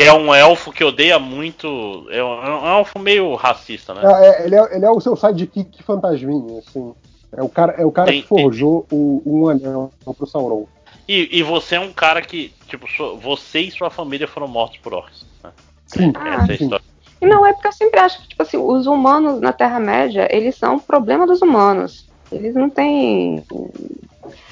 Que 0.00 0.06
é 0.08 0.12
um 0.14 0.34
elfo 0.34 0.72
que 0.72 0.82
odeia 0.82 1.18
muito. 1.18 2.06
É 2.10 2.24
um, 2.24 2.42
é 2.42 2.50
um 2.62 2.78
elfo 2.78 2.98
meio 2.98 3.34
racista, 3.34 3.92
né? 3.92 4.00
É, 4.02 4.28
é, 4.28 4.46
ele, 4.46 4.54
é, 4.54 4.76
ele 4.76 4.84
é 4.86 4.90
o 4.90 4.98
seu 4.98 5.14
sidekick 5.14 5.82
fantasminha, 5.82 6.58
assim. 6.58 6.94
É 7.36 7.42
o 7.42 7.48
cara, 7.50 7.74
é 7.76 7.84
o 7.84 7.92
cara 7.92 8.10
Tem- 8.10 8.22
que 8.22 8.28
forjou 8.28 8.86
o, 8.90 9.22
um 9.26 9.48
anel 9.48 9.92
pro 10.16 10.26
Sauron. 10.26 10.64
E, 11.06 11.28
e 11.38 11.42
você 11.42 11.74
é 11.76 11.80
um 11.80 11.92
cara 11.92 12.22
que, 12.22 12.50
tipo, 12.66 12.88
sua- 12.88 13.14
você 13.16 13.60
e 13.60 13.70
sua 13.70 13.90
família 13.90 14.26
foram 14.26 14.48
mortos 14.48 14.78
por 14.78 14.94
orcs. 14.94 15.26
né? 15.44 15.50
Sim, 15.86 16.12
Ah, 16.16 16.28
Essa 16.36 16.52
é 16.52 16.54
a 16.54 16.58
sim. 16.58 16.64
história. 16.64 16.84
E 17.20 17.26
Não, 17.26 17.44
é 17.44 17.52
porque 17.52 17.68
eu 17.68 17.72
sempre 17.72 18.00
acho 18.00 18.22
que, 18.22 18.28
tipo 18.28 18.42
assim, 18.42 18.56
os 18.56 18.86
humanos 18.86 19.38
na 19.40 19.52
Terra-média, 19.52 20.26
eles 20.30 20.56
são 20.56 20.76
o 20.76 20.80
problema 20.80 21.26
dos 21.26 21.42
humanos. 21.42 22.06
Eles 22.32 22.54
não 22.54 22.70
têm 22.70 23.44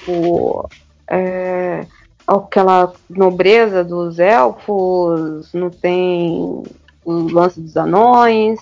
o, 0.06 0.62
é, 1.10 1.86
aquela 2.28 2.92
nobreza 3.08 3.82
dos 3.82 4.18
elfos, 4.18 5.52
não 5.54 5.70
tem 5.70 6.62
o 7.04 7.12
lance 7.32 7.60
dos 7.60 7.76
anões, 7.76 8.60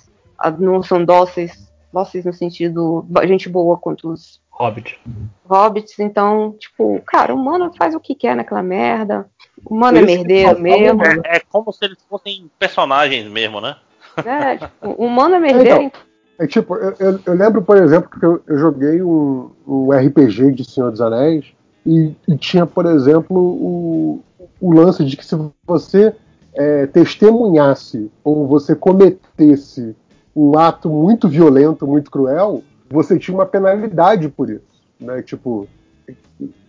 não 0.59 0.83
são 0.83 1.05
dóceis, 1.05 1.71
dóceis 1.93 2.25
no 2.25 2.33
sentido 2.33 3.05
gente 3.25 3.49
boa 3.49 3.77
quanto 3.77 4.11
os 4.11 4.41
Hobbit. 4.53 4.99
hobbits, 5.45 5.99
então, 5.99 6.55
tipo, 6.59 7.03
cara, 7.07 7.35
o 7.35 7.37
humano 7.37 7.71
faz 7.77 7.95
o 7.95 8.01
que 8.01 8.15
quer 8.15 8.35
naquela 8.37 8.63
merda. 8.63 9.27
O 9.65 9.75
humano 9.75 9.99
é 9.99 10.01
isso 10.03 10.13
que 10.13 10.17
merdeiro 10.19 10.61
mesmo. 10.61 11.03
É, 11.03 11.37
é 11.37 11.41
como 11.41 11.71
se 11.73 11.85
eles 11.85 11.99
fossem 12.09 12.51
personagens 12.59 13.27
mesmo, 13.31 13.61
né? 13.61 13.77
né? 14.25 14.57
Tipo, 14.57 15.03
o 15.03 15.07
humano 15.07 15.35
é 15.35 15.41
merdeiro, 15.41 15.83
Então, 15.83 16.01
É 16.39 16.47
tipo, 16.47 16.75
eu, 16.77 16.95
eu- 16.99 17.21
eu 17.27 17.35
lembro, 17.35 17.61
por 17.63 17.77
exemplo, 17.77 18.09
que 18.09 18.25
eu, 18.25 18.43
eu 18.47 18.59
joguei 18.59 19.03
um, 19.03 19.51
um 19.67 19.93
RPG 19.93 20.53
de 20.53 20.65
Senhor 20.65 20.91
dos 20.91 21.01
Anéis 21.01 21.47
e, 21.87 22.15
e 22.27 22.37
tinha, 22.37 22.67
por 22.67 22.85
exemplo, 22.87 23.39
o, 23.39 24.21
o 24.61 24.73
lance 24.73 25.05
de 25.05 25.17
que 25.17 25.25
se 25.25 25.37
você 25.67 26.15
é, 26.55 26.87
testemunhasse 26.87 28.11
ou 28.25 28.47
você 28.47 28.75
cometesse 28.75 29.95
um 30.35 30.59
ato 30.59 30.89
muito 30.91 31.29
violento, 31.29 31.87
muito 31.87 32.11
cruel, 32.11 32.63
você 32.91 33.19
tinha 33.19 33.37
uma 33.37 33.47
penalidade 33.47 34.29
por 34.29 34.51
isso. 34.51 34.65
Né? 35.01 35.23
Tipo, 35.23 35.69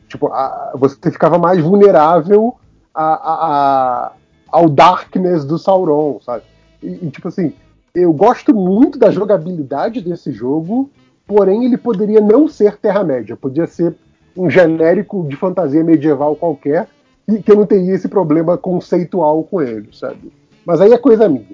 tipo 0.07 0.27
a- 0.27 0.73
você 0.75 1.11
ficava 1.11 1.37
mais 1.37 1.61
vulnerável 1.61 2.55
a, 2.93 3.13
a- 3.13 4.11
ao 4.49 4.69
darkness 4.69 5.43
do 5.43 5.57
Sauron, 5.57 6.19
sabe? 6.21 6.43
E, 6.81 7.05
e, 7.07 7.09
tipo 7.09 7.27
assim, 7.27 7.53
eu 7.93 8.13
gosto 8.13 8.53
muito 8.53 8.97
da 8.97 9.09
jogabilidade 9.11 10.01
desse 10.01 10.31
jogo, 10.31 10.89
porém 11.25 11.65
ele 11.65 11.77
poderia 11.77 12.21
não 12.21 12.47
ser 12.47 12.77
Terra-média, 12.77 13.35
podia 13.35 13.67
ser 13.67 13.95
um 14.37 14.49
genérico 14.49 15.25
de 15.27 15.35
fantasia 15.35 15.83
medieval 15.83 16.35
qualquer, 16.35 16.87
e 17.27 17.41
que 17.41 17.51
eu 17.51 17.55
não 17.57 17.65
teria 17.65 17.93
esse 17.95 18.07
problema 18.07 18.57
conceitual 18.57 19.43
com 19.43 19.61
ele, 19.61 19.89
sabe? 19.91 20.31
Mas 20.65 20.79
aí 20.79 20.93
é 20.93 20.97
coisa 20.97 21.27
minha. 21.27 21.45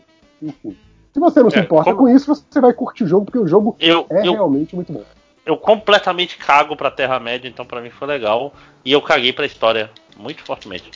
Enfim. 0.41 0.75
Se 1.13 1.19
você 1.19 1.41
não 1.41 1.49
se 1.49 1.57
É, 1.59 1.61
importa 1.61 1.93
como- 1.93 2.07
com 2.07 2.09
isso, 2.15 2.33
você 2.33 2.59
vai 2.59 2.73
curtir 2.73 3.03
o 3.03 3.07
jogo, 3.07 3.25
porque 3.25 3.39
o 3.39 3.47
jogo 3.47 3.75
Eu, 3.79 4.05
é 4.09 4.27
eu, 4.27 4.33
realmente 4.33 4.75
muito 4.75 4.91
bom. 4.91 5.03
eu 5.45 5.55
completamente 5.57 6.37
cago 6.37 6.75
pra 6.75 6.89
Terra-média, 6.91 7.47
então 7.47 7.65
pra 7.65 7.81
mim 7.81 7.89
foi 7.91 8.07
legal. 8.07 8.53
E 8.83 8.91
eu 8.91 9.01
caguei 9.01 9.31
pra 9.31 9.45
história, 9.45 9.89
muito 10.17 10.43
fortemente. 10.43 10.89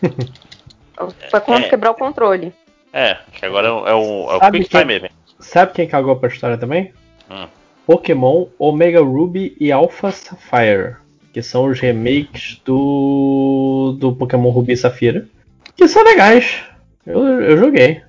foi 1.30 1.40
quando 1.40 1.64
É. 1.64 1.68
quebrar 1.68 1.90
o 1.90 1.94
controle. 1.94 2.52
É, 2.92 3.16
que 3.32 3.44
agora 3.46 3.68
é 3.68 3.70
o, 3.70 3.86
é 3.86 3.94
o, 3.94 4.36
é 4.36 4.50
Quick 4.50 4.68
quem- 4.68 4.80
Time 4.80 4.94
Event. 4.94 5.12
Sabe 5.38 5.72
quem 5.72 5.86
cagou 5.88 6.16
pra 6.16 6.28
história 6.28 6.58
também? 6.58 6.92
Hum. 7.30 7.46
Pokémon 7.90 8.46
Omega 8.56 9.00
Ruby 9.00 9.56
e 9.58 9.72
Alpha 9.72 10.12
Sapphire, 10.12 10.94
que 11.32 11.42
são 11.42 11.64
os 11.64 11.80
remakes 11.80 12.60
do 12.64 13.96
do 13.98 14.14
Pokémon 14.14 14.50
Ruby 14.50 14.74
e 14.74 14.76
Safira, 14.76 15.28
que 15.74 15.88
são 15.88 16.04
legais. 16.04 16.62
Eu, 17.04 17.20
eu 17.40 17.58
joguei. 17.58 18.00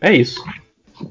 É 0.00 0.10
isso. 0.10 0.42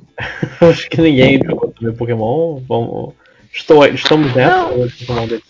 Acho 0.59 0.89
que 0.89 0.99
ninguém 1.01 1.39
jogou 1.45 1.71
também 1.71 1.95
Pokémon. 1.95 2.61
Vamos, 2.67 3.13
estou, 3.53 3.85
estamos 3.85 4.33
nessa 4.33 4.57
Não. 4.57 4.87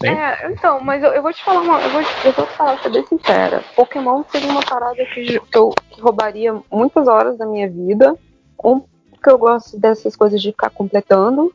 É, 0.04 0.52
então, 0.52 0.82
mas 0.82 1.02
eu, 1.02 1.12
eu 1.12 1.22
vou 1.22 1.32
te 1.32 1.42
falar 1.46 1.62
uma. 1.62 1.80
Eu 1.82 1.92
vou, 1.92 2.04
te- 2.04 2.26
eu 2.28 2.34
vou 2.34 2.46
te 2.46 2.58
falar, 2.58 2.74
vou 2.74 2.84
ser 2.84 2.92
bem 2.92 3.06
sincera. 3.08 3.64
Pokémon 3.74 4.22
seria 4.30 4.50
uma 4.50 4.66
parada 4.66 4.98
que 5.06 5.40
eu 5.54 5.70
que 5.92 6.02
roubaria 6.02 6.54
muitas 6.70 7.08
horas 7.08 7.38
da 7.38 7.46
minha 7.46 7.70
vida. 7.70 8.18
Um, 8.62 8.82
porque 9.12 9.30
eu 9.30 9.38
gosto 9.38 9.80
dessas 9.80 10.14
coisas 10.14 10.42
de 10.42 10.52
ficar 10.52 10.72
completando. 10.72 11.54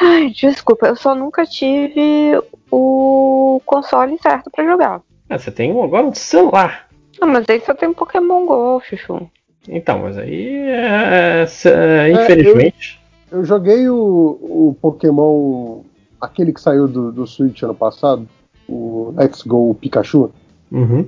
Ai, 0.00 0.30
desculpa, 0.30 0.86
eu 0.86 0.96
só 0.96 1.14
nunca 1.14 1.44
tive 1.46 2.38
o 2.70 3.60
console 3.64 4.18
certo 4.20 4.50
pra 4.50 4.64
jogar. 4.64 5.00
Ah, 5.28 5.38
você 5.38 5.50
tem 5.50 5.72
um- 5.72 5.82
agora 5.82 6.06
um 6.06 6.14
celular. 6.14 6.88
Ah, 7.20 7.26
mas 7.26 7.44
aí 7.48 7.60
só 7.60 7.74
tem 7.74 7.92
Pokémon 7.92 8.44
GO, 8.46 8.80
Chuchu. 8.80 9.30
Então, 9.68 10.00
mas 10.00 10.16
aí, 10.18 10.56
é, 10.56 11.44
é, 11.66 12.12
infelizmente, 12.12 12.98
Eu 13.30 13.44
joguei 13.44 13.88
o, 13.88 13.96
o 13.96 14.76
Pokémon, 14.80 15.82
aquele 16.20 16.52
que 16.52 16.60
saiu 16.60 16.88
do, 16.88 17.12
do 17.12 17.26
Switch 17.28 17.62
ano 17.62 17.74
passado, 17.74 18.28
o 18.68 19.14
Let's 19.16 19.42
Go 19.42 19.72
Pikachu, 19.74 20.32
uhum, 20.72 21.06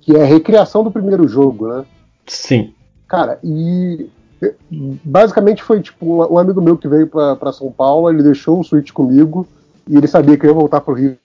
que 0.00 0.16
é 0.16 0.22
a 0.22 0.26
recriação 0.26 0.82
do 0.82 0.90
primeiro 0.90 1.28
jogo, 1.28 1.68
né? 1.68 1.84
sim. 2.26 2.72
Cara, 3.06 3.38
e 3.42 4.08
basicamente 4.70 5.62
foi 5.62 5.80
tipo 5.80 6.24
um, 6.32 6.38
amigo 6.38 6.60
meu 6.60 6.76
que 6.76 6.88
veio 6.88 7.06
pra 7.06 7.52
São 7.52 7.70
Paulo, 7.70 8.08
ele 8.08 8.22
deixou 8.22 8.60
o 8.60 8.64
Switch 8.64 8.92
comigo 8.92 9.46
e 9.88 9.96
ele 9.96 10.06
sabia 10.06 10.36
que 10.36 10.46
eu 10.46 10.50
ia 10.50 10.54
voltar 10.54 10.80
pro 10.80 10.94
Rio 10.94 11.16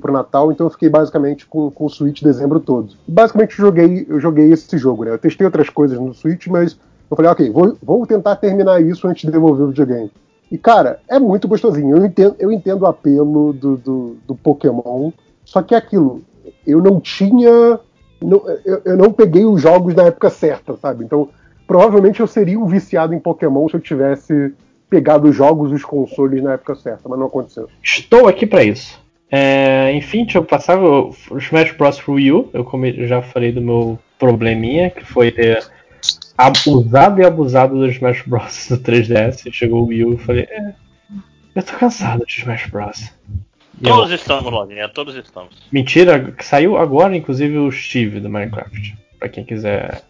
pro 0.00 0.12
Natal, 0.12 0.50
então 0.50 0.66
eu 0.66 0.70
fiquei 0.70 0.88
basicamente 0.88 1.44
com, 1.46 1.70
com 1.70 1.84
o 1.84 1.90
Switch 1.90 2.22
dezembro 2.22 2.58
todo. 2.60 2.94
Basicamente 3.06 3.58
eu 3.58 3.66
joguei, 3.66 4.06
eu 4.08 4.18
joguei 4.18 4.50
esse 4.50 4.78
jogo, 4.78 5.04
né? 5.04 5.10
Eu 5.10 5.18
testei 5.18 5.44
outras 5.44 5.68
coisas 5.68 5.98
no 5.98 6.14
Switch, 6.14 6.46
mas 6.46 6.78
eu 7.10 7.16
falei, 7.16 7.30
ok, 7.30 7.50
vou, 7.50 7.76
vou 7.82 8.06
tentar 8.06 8.36
terminar 8.36 8.80
isso 8.82 9.06
antes 9.06 9.22
de 9.26 9.30
devolver 9.30 9.66
o 9.66 9.68
videogame. 9.68 10.10
E, 10.50 10.56
cara, 10.56 11.00
é 11.08 11.18
muito 11.18 11.48
gostosinho. 11.48 11.96
Eu 11.96 12.06
entendo, 12.06 12.36
eu 12.38 12.52
entendo 12.52 12.82
o 12.82 12.86
apelo 12.86 13.52
do, 13.52 13.76
do, 13.76 14.16
do 14.26 14.34
Pokémon, 14.34 15.10
só 15.44 15.62
que 15.62 15.74
é 15.74 15.78
aquilo, 15.78 16.22
eu 16.66 16.80
não 16.80 17.00
tinha. 17.00 17.78
não- 18.20 18.42
eu, 18.64 18.82
eu 18.84 18.96
não 18.96 19.12
peguei 19.12 19.44
os 19.44 19.60
jogos 19.60 19.94
na 19.94 20.04
época 20.04 20.30
certa, 20.30 20.76
sabe? 20.76 21.04
Então, 21.04 21.28
provavelmente 21.72 22.20
eu 22.20 22.26
seria 22.26 22.58
um 22.60 22.66
viciado 22.66 23.14
em 23.14 23.18
Pokémon 23.18 23.66
se 23.66 23.74
eu 23.74 23.80
tivesse 23.80 24.52
pegado 24.90 25.26
os 25.28 25.34
jogos, 25.34 25.72
os 25.72 25.82
consoles 25.82 26.42
na 26.42 26.52
época 26.52 26.74
certa, 26.74 27.08
mas 27.08 27.18
não 27.18 27.26
aconteceu. 27.26 27.66
Estou 27.82 28.28
aqui 28.28 28.46
pra 28.46 28.62
isso. 28.62 29.00
É, 29.30 29.90
enfim, 29.94 30.24
deixa 30.24 30.36
eu 30.36 30.44
passar 30.44 30.78
o 30.78 31.14
Smash 31.38 31.72
Bros. 31.72 31.98
pro 31.98 32.12
Wii 32.14 32.32
U. 32.32 32.50
Eu 32.52 32.62
come- 32.64 33.06
já 33.06 33.22
falei 33.22 33.50
do 33.52 33.62
meu 33.62 33.98
probleminha, 34.18 34.90
que 34.90 35.02
foi 35.02 35.30
ter 35.32 35.64
abusado 36.36 37.22
e 37.22 37.24
abusado 37.24 37.74
do 37.78 37.86
Smash 37.88 38.22
Bros. 38.26 38.68
no 38.70 38.76
3DS. 38.76 39.50
Chegou 39.50 39.84
o 39.84 39.86
Wii 39.86 40.04
U 40.04 40.12
e 40.14 40.18
falei, 40.18 40.46
é, 40.50 40.74
eu 41.54 41.62
tô 41.62 41.72
cansado 41.78 42.26
de 42.26 42.32
Smash 42.38 42.66
Bros. 42.66 43.10
E 43.80 43.88
eu- 43.88 43.94
Todos 43.96 44.10
estamos, 44.12 44.52
Lojinha, 44.52 44.88
todos 44.90 45.14
estamos. 45.16 45.56
Mentira, 45.72 46.20
que 46.32 46.44
saiu 46.44 46.76
agora, 46.76 47.16
inclusive, 47.16 47.56
o 47.56 47.72
Steve 47.72 48.20
do 48.20 48.28
Minecraft. 48.28 48.94
Pra 49.18 49.28
quem 49.30 49.42
quiser. 49.44 50.02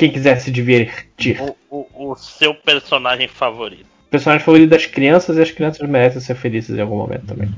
Quem 0.00 0.10
quiser 0.10 0.40
se 0.40 0.50
divertir. 0.50 1.38
O, 1.42 1.54
o, 1.70 2.12
o 2.12 2.16
seu 2.16 2.54
personagem 2.54 3.28
favorito. 3.28 3.84
Personagem 4.10 4.42
favorito 4.42 4.70
das 4.70 4.86
crianças 4.86 5.36
e 5.36 5.42
as 5.42 5.50
crianças 5.50 5.86
merecem 5.86 6.22
ser 6.22 6.34
felizes 6.36 6.74
em 6.74 6.80
algum 6.80 6.96
momento 6.96 7.26
também. 7.26 7.50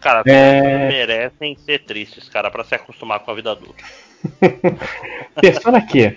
Cara, 0.00 0.22
É. 0.24 0.86
merecem 0.86 1.56
ser 1.56 1.80
tristes, 1.80 2.28
cara, 2.28 2.52
pra 2.52 2.62
se 2.62 2.72
acostumar 2.76 3.18
com 3.18 3.32
a 3.32 3.34
vida 3.34 3.50
adulta. 3.50 3.82
Persona 5.40 5.82
Q. 5.84 6.16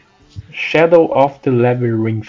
Shadow 0.53 1.11
of 1.17 1.39
the 1.39 1.49
Labyrinth. 1.49 2.27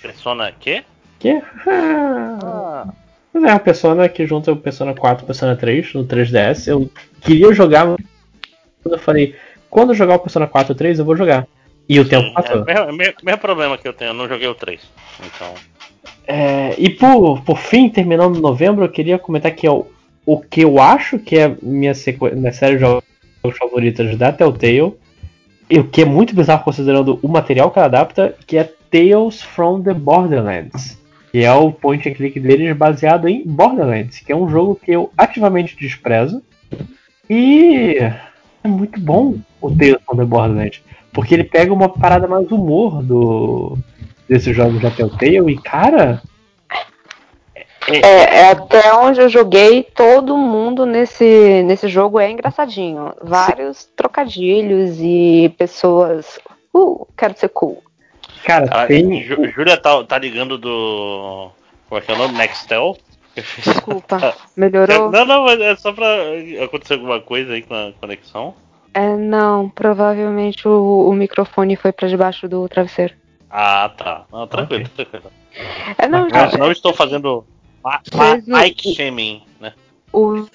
Persona 0.00 0.50
quê? 0.58 0.82
Que? 1.18 1.42
Ah, 1.68 2.88
Mas 3.34 3.44
é 3.44 3.48
uma 3.48 3.60
Persona 3.60 4.08
que 4.08 4.26
junta 4.26 4.50
o 4.50 4.56
Persona 4.56 4.94
4 4.94 5.22
e 5.22 5.24
o 5.24 5.26
Persona 5.26 5.54
3 5.56 5.92
no 5.92 6.06
3DS. 6.06 6.68
Eu 6.68 6.90
queria 7.20 7.52
jogar, 7.52 7.84
mas 7.86 7.98
eu 8.84 8.98
falei, 8.98 9.36
quando 9.68 9.90
eu 9.90 9.94
jogar 9.94 10.14
o 10.14 10.20
Persona 10.20 10.46
4 10.46 10.72
e 10.72 10.76
3 10.76 10.98
eu 10.98 11.04
vou 11.04 11.14
jogar. 11.14 11.46
E 11.88 11.98
o 12.00 12.08
tempo 12.08 12.26
sim, 12.26 12.30
é 12.30 12.34
passou. 12.34 12.62
o 12.62 12.64
mesmo, 12.92 13.16
mesmo- 13.22 13.40
problema 13.40 13.76
que 13.76 13.86
eu 13.86 13.92
tenho, 13.92 14.10
eu 14.10 14.14
não 14.14 14.28
joguei 14.28 14.48
o 14.48 14.54
3. 14.54 14.80
Então. 15.20 15.54
É, 16.26 16.74
e 16.78 16.88
por, 16.90 17.42
por 17.42 17.58
fim, 17.58 17.88
terminando 17.88 18.40
novembro, 18.40 18.84
eu 18.84 18.88
queria 18.88 19.18
comentar 19.18 19.52
que 19.52 19.66
é 19.66 19.70
o, 19.70 19.86
o 20.24 20.40
que 20.40 20.62
eu 20.62 20.80
acho 20.80 21.18
que 21.18 21.36
é 21.36 21.54
minha, 21.60 21.94
sequ... 21.94 22.34
minha 22.34 22.52
série 22.52 22.74
de 22.74 22.80
jogos 22.80 23.04
favoritas 23.58 24.16
da 24.16 24.32
Telltale, 24.32 24.94
e 25.68 25.78
o 25.78 25.84
que 25.84 26.02
é 26.02 26.04
muito 26.04 26.34
bizarro 26.34 26.64
considerando 26.64 27.18
o 27.22 27.28
material 27.28 27.70
que 27.70 27.78
ela 27.78 27.86
adapta, 27.86 28.34
que 28.46 28.56
é 28.56 28.64
Tales 28.90 29.42
from 29.42 29.82
the 29.82 29.94
Borderlands. 29.94 31.00
Que 31.32 31.38
é 31.44 31.52
o 31.52 31.72
point 31.72 32.06
and 32.06 32.12
click 32.12 32.38
deles 32.38 32.76
baseado 32.76 33.26
em 33.26 33.42
Borderlands, 33.42 34.20
que 34.20 34.30
é 34.30 34.36
um 34.36 34.48
jogo 34.48 34.76
que 34.76 34.92
eu 34.92 35.10
ativamente 35.16 35.74
desprezo. 35.76 36.42
E 37.28 37.96
é 37.98 38.68
muito 38.68 39.00
bom 39.00 39.36
o 39.60 39.70
Tales 39.70 39.96
from 40.04 40.16
the 40.16 40.24
Borderlands. 40.26 40.82
Porque 41.12 41.34
ele 41.34 41.44
pega 41.44 41.72
uma 41.72 41.88
parada 41.88 42.26
mais 42.26 42.50
humor 42.50 43.02
do, 43.02 43.76
desses 44.28 44.54
jogos 44.56 44.80
da 44.80 44.90
Telltale 44.90 45.52
e, 45.52 45.58
cara, 45.60 46.22
É, 47.88 47.98
é 48.40 48.50
até 48.50 48.94
onde 48.94 49.20
eu 49.20 49.28
joguei, 49.28 49.82
todo 49.82 50.36
mundo 50.38 50.86
nesse, 50.86 51.62
nesse 51.64 51.88
jogo 51.88 52.18
é 52.20 52.30
engraçadinho. 52.30 53.12
Vários 53.22 53.84
trocadilhos 53.96 54.98
e 55.00 55.52
pessoas. 55.58 56.38
Uh, 56.72 57.06
quero 57.16 57.36
ser 57.36 57.48
cool. 57.50 57.82
cara, 58.44 58.66
A 58.70 58.86
tem. 58.86 59.22
Jú- 59.22 59.48
Júlia 59.48 59.76
tá, 59.76 60.02
tá 60.04 60.16
ligando 60.18 60.56
do. 60.56 61.50
Como 61.88 61.98
é 61.98 62.00
que 62.04 62.10
é 62.10 62.14
o 62.14 62.18
nome? 62.18 62.38
Nextel? 62.38 62.96
Desculpa, 63.36 64.34
melhorou? 64.56 65.10
Não, 65.10 65.24
não, 65.26 65.44
mas 65.44 65.60
é 65.60 65.74
só 65.76 65.92
pra 65.92 66.06
acontecer 66.64 66.94
alguma 66.94 67.20
coisa 67.20 67.52
aí 67.52 67.62
com 67.62 67.74
a 67.74 67.92
conexão. 68.00 68.54
É, 68.94 69.16
não, 69.16 69.68
provavelmente 69.70 70.66
o, 70.68 71.08
o 71.08 71.12
microfone 71.14 71.76
foi 71.76 71.92
pra 71.92 72.08
debaixo 72.08 72.48
do 72.48 72.68
travesseiro. 72.68 73.14
Ah, 73.50 73.90
tá. 73.96 74.24
Não, 74.30 74.46
tranquilo, 74.46 74.88
tranquilo. 74.88 75.30
É, 75.98 76.06
não, 76.08 76.28
Não, 76.28 76.40
gente, 76.50 76.58
não 76.58 76.72
estou 76.72 76.92
fazendo 76.94 77.44
ma- 77.82 78.00
Vocês 78.04 78.46
não- 78.46 78.58
ma- 78.58 78.66
Ike 78.66 78.94
shaming, 78.94 79.42
né? 79.60 79.72
os 80.12 80.48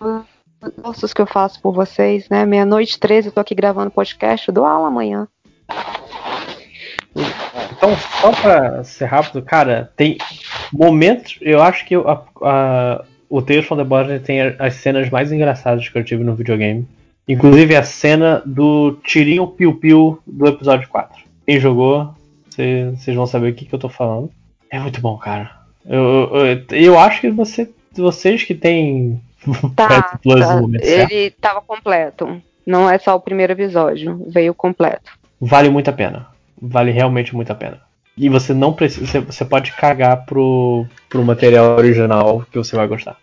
os 0.00 0.24
esforços 0.72 1.12
que 1.12 1.20
eu 1.22 1.26
faço 1.26 1.60
por 1.60 1.72
vocês, 1.74 2.28
né? 2.30 2.44
Meia-noite 2.46 2.98
13, 2.98 3.28
eu 3.28 3.32
tô 3.32 3.40
aqui 3.40 3.54
gravando 3.54 3.90
podcast, 3.90 4.48
eu 4.48 4.54
dou 4.54 4.64
aula 4.64 4.88
amanhã. 4.88 5.28
Então, 7.76 7.96
só 8.20 8.32
pra 8.32 8.82
ser 8.84 9.04
rápido, 9.06 9.42
cara, 9.42 9.92
tem 9.96 10.16
momentos. 10.72 11.38
Eu 11.40 11.62
acho 11.62 11.84
que 11.84 11.94
a- 11.94 12.22
a- 12.42 13.04
o 13.28 13.42
Tales 13.42 13.66
from 13.66 13.76
the 13.76 13.84
Borderlands 13.84 14.26
tem 14.26 14.40
as 14.40 14.74
cenas 14.74 15.10
mais 15.10 15.30
engraçadas 15.30 15.88
que 15.88 15.96
eu 15.98 16.04
tive 16.04 16.24
no 16.24 16.34
videogame. 16.34 16.86
Inclusive 17.28 17.74
a 17.76 17.82
cena 17.82 18.42
do 18.44 18.98
tirinho 19.04 19.46
piu-piu 19.46 20.20
do 20.26 20.46
episódio 20.46 20.88
4. 20.88 21.22
Quem 21.46 21.58
jogou, 21.58 22.14
cê- 22.50 22.90
vocês 22.96 23.16
vão 23.16 23.26
saber 23.26 23.52
o 23.52 23.54
que, 23.54 23.64
que 23.64 23.74
eu 23.74 23.78
tô 23.78 23.88
falando. 23.88 24.30
É 24.70 24.78
muito 24.78 25.00
bom, 25.00 25.16
cara. 25.16 25.50
Eu, 25.86 26.30
eu, 26.34 26.64
eu 26.78 26.98
acho 26.98 27.20
que 27.20 27.30
você, 27.30 27.70
vocês 27.96 28.42
que 28.42 28.54
têm 28.54 29.20
Tá, 29.76 30.18
Plus 30.22 30.40
tá. 30.40 30.60
ele 30.82 31.30
tava 31.32 31.60
completo. 31.60 32.40
Não 32.66 32.88
é 32.88 32.98
só 32.98 33.14
o 33.14 33.20
primeiro 33.20 33.52
episódio, 33.52 34.24
veio 34.28 34.54
completo. 34.54 35.12
vale 35.40 35.68
muito 35.68 35.88
a 35.88 35.92
pena. 35.92 36.26
Vale 36.60 36.90
realmente 36.90 37.34
muito 37.34 37.50
a 37.50 37.54
pena. 37.54 37.78
E 38.16 38.28
você 38.28 38.54
não 38.54 38.72
precisa. 38.72 39.06
Você, 39.06 39.20
você 39.20 39.44
pode 39.44 39.72
cagar 39.72 40.24
pro, 40.24 40.86
pro 41.10 41.24
material 41.24 41.76
original 41.76 42.44
que 42.50 42.56
você 42.56 42.74
vai 42.76 42.86
gostar. 42.86 43.16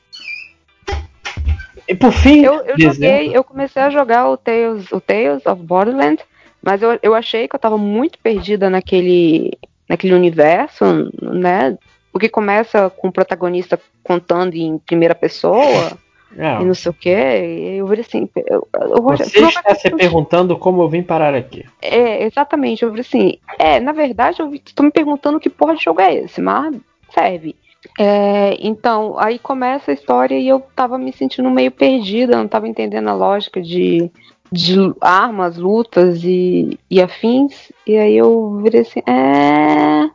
E 1.91 1.95
por 1.95 2.11
fim, 2.11 2.43
Eu, 2.43 2.61
eu 2.61 2.79
joguei, 2.79 3.35
eu 3.35 3.43
comecei 3.43 3.81
a 3.81 3.89
jogar 3.89 4.29
o 4.29 4.37
Tales, 4.37 4.91
o 4.91 5.01
Tales 5.01 5.45
of 5.45 5.61
Borderlands, 5.61 6.23
mas 6.63 6.81
eu, 6.81 6.97
eu 7.03 7.13
achei 7.13 7.47
que 7.47 7.55
eu 7.55 7.59
tava 7.59 7.77
muito 7.77 8.17
perdida 8.19 8.69
naquele, 8.69 9.51
naquele 9.89 10.13
universo, 10.13 10.85
né? 11.21 11.77
Porque 12.11 12.29
começa 12.29 12.89
com 12.89 13.09
o 13.09 13.11
protagonista 13.11 13.79
contando 14.03 14.55
em 14.55 14.77
primeira 14.77 15.15
pessoa 15.15 15.91
É, 16.37 16.61
e 16.61 16.65
não 16.65 16.73
sei 16.73 16.91
o 16.91 16.93
que. 16.93 17.09
Eu 17.09 17.85
falei 17.87 18.01
assim, 18.01 18.29
eu, 18.47 18.65
eu, 18.73 19.01
você 19.03 19.39
eu- 19.39 19.49
está 19.49 19.75
se 19.75 19.89
perguntando 19.89 20.57
como 20.57 20.81
eu 20.81 20.87
vim 20.87 21.03
parar 21.03 21.35
aqui. 21.35 21.65
É, 21.81 22.23
exatamente. 22.23 22.83
Eu 22.83 22.89
falei 22.89 23.01
assim, 23.01 23.37
é, 23.59 23.81
na 23.81 23.91
verdade, 23.91 24.41
eu 24.41 24.53
estou 24.53 24.85
me 24.85 24.91
perguntando 24.91 25.41
que 25.41 25.49
porra 25.49 25.75
de 25.75 25.83
jogo 25.83 25.99
é 25.99 26.15
esse, 26.15 26.41
mas 26.41 26.73
serve. 27.13 27.53
É, 27.97 28.57
então, 28.59 29.15
aí 29.17 29.39
começa 29.39 29.91
a 29.91 29.93
história 29.93 30.37
e 30.37 30.47
eu 30.47 30.59
tava 30.75 30.97
me 30.97 31.11
sentindo 31.11 31.49
meio 31.49 31.71
perdida, 31.71 32.37
não 32.37 32.47
tava 32.47 32.67
entendendo 32.67 33.07
a 33.07 33.13
lógica 33.13 33.61
de, 33.61 34.11
de 34.51 34.75
armas, 35.01 35.57
lutas 35.57 36.23
e, 36.23 36.79
e 36.89 37.01
afins. 37.01 37.71
E 37.85 37.97
aí 37.97 38.15
eu 38.15 38.59
virei 38.61 38.81
assim, 38.81 39.01
é. 39.07 40.09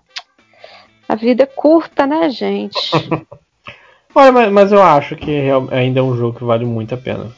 A 1.08 1.14
vida 1.14 1.44
é 1.44 1.46
curta, 1.46 2.06
né, 2.06 2.28
gente? 2.30 2.76
Olha, 4.14 4.32
mas, 4.32 4.52
mas 4.52 4.72
eu 4.72 4.82
acho 4.82 5.14
que 5.14 5.30
ainda 5.70 6.00
é 6.00 6.02
um 6.02 6.16
jogo 6.16 6.38
que 6.38 6.44
vale 6.44 6.64
muito 6.64 6.94
a 6.94 6.98
pena. 6.98 7.30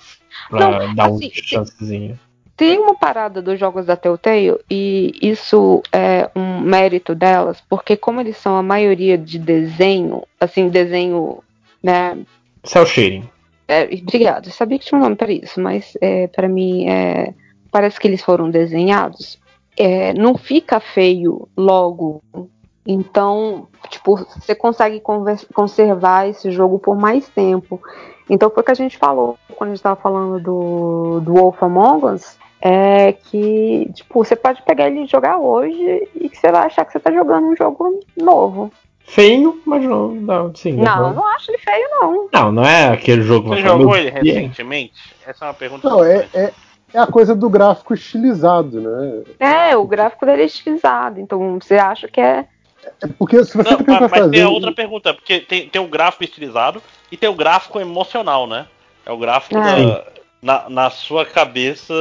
Pra 0.48 0.60
Não, 0.60 0.94
dar 0.94 1.06
assim, 1.08 1.26
um 1.26 1.30
chancezinho. 1.32 2.18
Tem 2.58 2.76
uma 2.76 2.96
parada 2.96 3.40
dos 3.40 3.56
jogos 3.56 3.86
da 3.86 3.94
Telltale 3.94 4.58
e 4.68 5.16
isso 5.22 5.80
é 5.92 6.28
um 6.34 6.58
mérito 6.58 7.14
delas, 7.14 7.62
porque 7.70 7.96
como 7.96 8.20
eles 8.20 8.36
são 8.36 8.56
a 8.56 8.62
maioria 8.64 9.16
de 9.16 9.38
desenho, 9.38 10.24
assim, 10.40 10.68
desenho, 10.68 11.38
né? 11.80 12.18
Cell 12.64 12.84
shading. 12.84 13.30
é, 13.68 13.84
obrigado, 13.84 14.46
eu 14.46 14.52
sabia 14.52 14.76
que 14.76 14.86
tinha 14.86 14.98
um 14.98 15.02
nome 15.04 15.14
para 15.14 15.30
isso, 15.30 15.60
mas 15.60 15.96
é, 16.00 16.26
para 16.26 16.48
mim 16.48 16.88
é, 16.88 17.32
parece 17.70 18.00
que 18.00 18.08
eles 18.08 18.22
foram 18.22 18.50
desenhados. 18.50 19.38
É, 19.76 20.12
não 20.14 20.36
fica 20.36 20.80
feio 20.80 21.48
logo. 21.56 22.20
Então, 22.84 23.68
tipo, 23.88 24.16
você 24.16 24.56
consegue 24.56 25.00
conservar 25.54 26.26
esse 26.28 26.50
jogo 26.50 26.80
por 26.80 26.96
mais 26.96 27.28
tempo. 27.28 27.80
Então 28.28 28.50
foi 28.50 28.62
o 28.62 28.66
que 28.66 28.72
a 28.72 28.74
gente 28.74 28.98
falou 28.98 29.38
quando 29.54 29.68
a 29.68 29.72
gente 29.74 29.78
estava 29.78 30.00
falando 30.00 30.42
do, 30.42 31.20
do 31.20 31.34
Wolf 31.34 31.62
Among 31.62 32.04
Us. 32.06 32.36
É 32.60 33.12
que, 33.12 33.88
tipo, 33.94 34.24
você 34.24 34.34
pode 34.34 34.60
pegar 34.62 34.88
ele 34.88 35.02
e 35.02 35.06
jogar 35.06 35.38
hoje 35.38 36.08
e 36.14 36.28
que 36.28 36.36
você 36.36 36.50
vai 36.50 36.66
achar 36.66 36.84
que 36.84 36.92
você 36.92 36.98
tá 36.98 37.12
jogando 37.12 37.46
um 37.46 37.56
jogo 37.56 38.00
novo. 38.16 38.72
Feio, 39.04 39.60
mas 39.64 39.82
não. 39.84 40.08
não 40.08 40.54
sim, 40.54 40.72
Não, 40.72 41.14
não 41.14 41.26
acho 41.28 41.50
ele 41.50 41.58
feio, 41.58 41.88
não. 41.92 42.28
Não, 42.32 42.52
não 42.52 42.64
é 42.64 42.88
aquele 42.88 43.22
jogo 43.22 43.48
Você 43.48 43.62
jogou 43.62 43.86
"Meu 43.86 43.96
ele 43.96 44.10
Deus". 44.10 44.24
recentemente? 44.26 44.92
Essa 45.26 45.44
é 45.44 45.48
uma 45.48 45.54
pergunta. 45.54 45.88
Não, 45.88 46.04
é, 46.04 46.28
é, 46.34 46.52
é 46.92 46.98
a 46.98 47.06
coisa 47.06 47.34
do 47.34 47.48
gráfico 47.48 47.94
estilizado, 47.94 48.80
né? 48.80 49.22
É, 49.38 49.76
o 49.76 49.84
gráfico 49.86 50.26
dele 50.26 50.42
é 50.42 50.46
estilizado, 50.46 51.20
então 51.20 51.58
você 51.60 51.76
acha 51.76 52.06
que 52.08 52.20
é. 52.20 52.44
É 53.02 53.06
porque 53.18 53.42
se 53.44 53.56
você 53.56 53.70
Não, 53.70 53.78
mas, 53.86 54.00
mas 54.00 54.10
fazer. 54.10 54.30
tem 54.30 54.42
a 54.42 54.48
outra 54.50 54.72
pergunta, 54.72 55.14
porque 55.14 55.40
tem, 55.40 55.68
tem 55.68 55.80
o 55.80 55.88
gráfico 55.88 56.24
estilizado 56.24 56.82
e 57.10 57.16
tem 57.16 57.28
o 57.30 57.34
gráfico 57.34 57.80
emocional, 57.80 58.46
né? 58.46 58.66
É 59.06 59.12
o 59.12 59.16
gráfico 59.16 59.56
Ah. 59.56 59.62
da, 59.62 60.04
na, 60.42 60.68
na 60.68 60.90
sua 60.90 61.24
cabeça. 61.26 61.94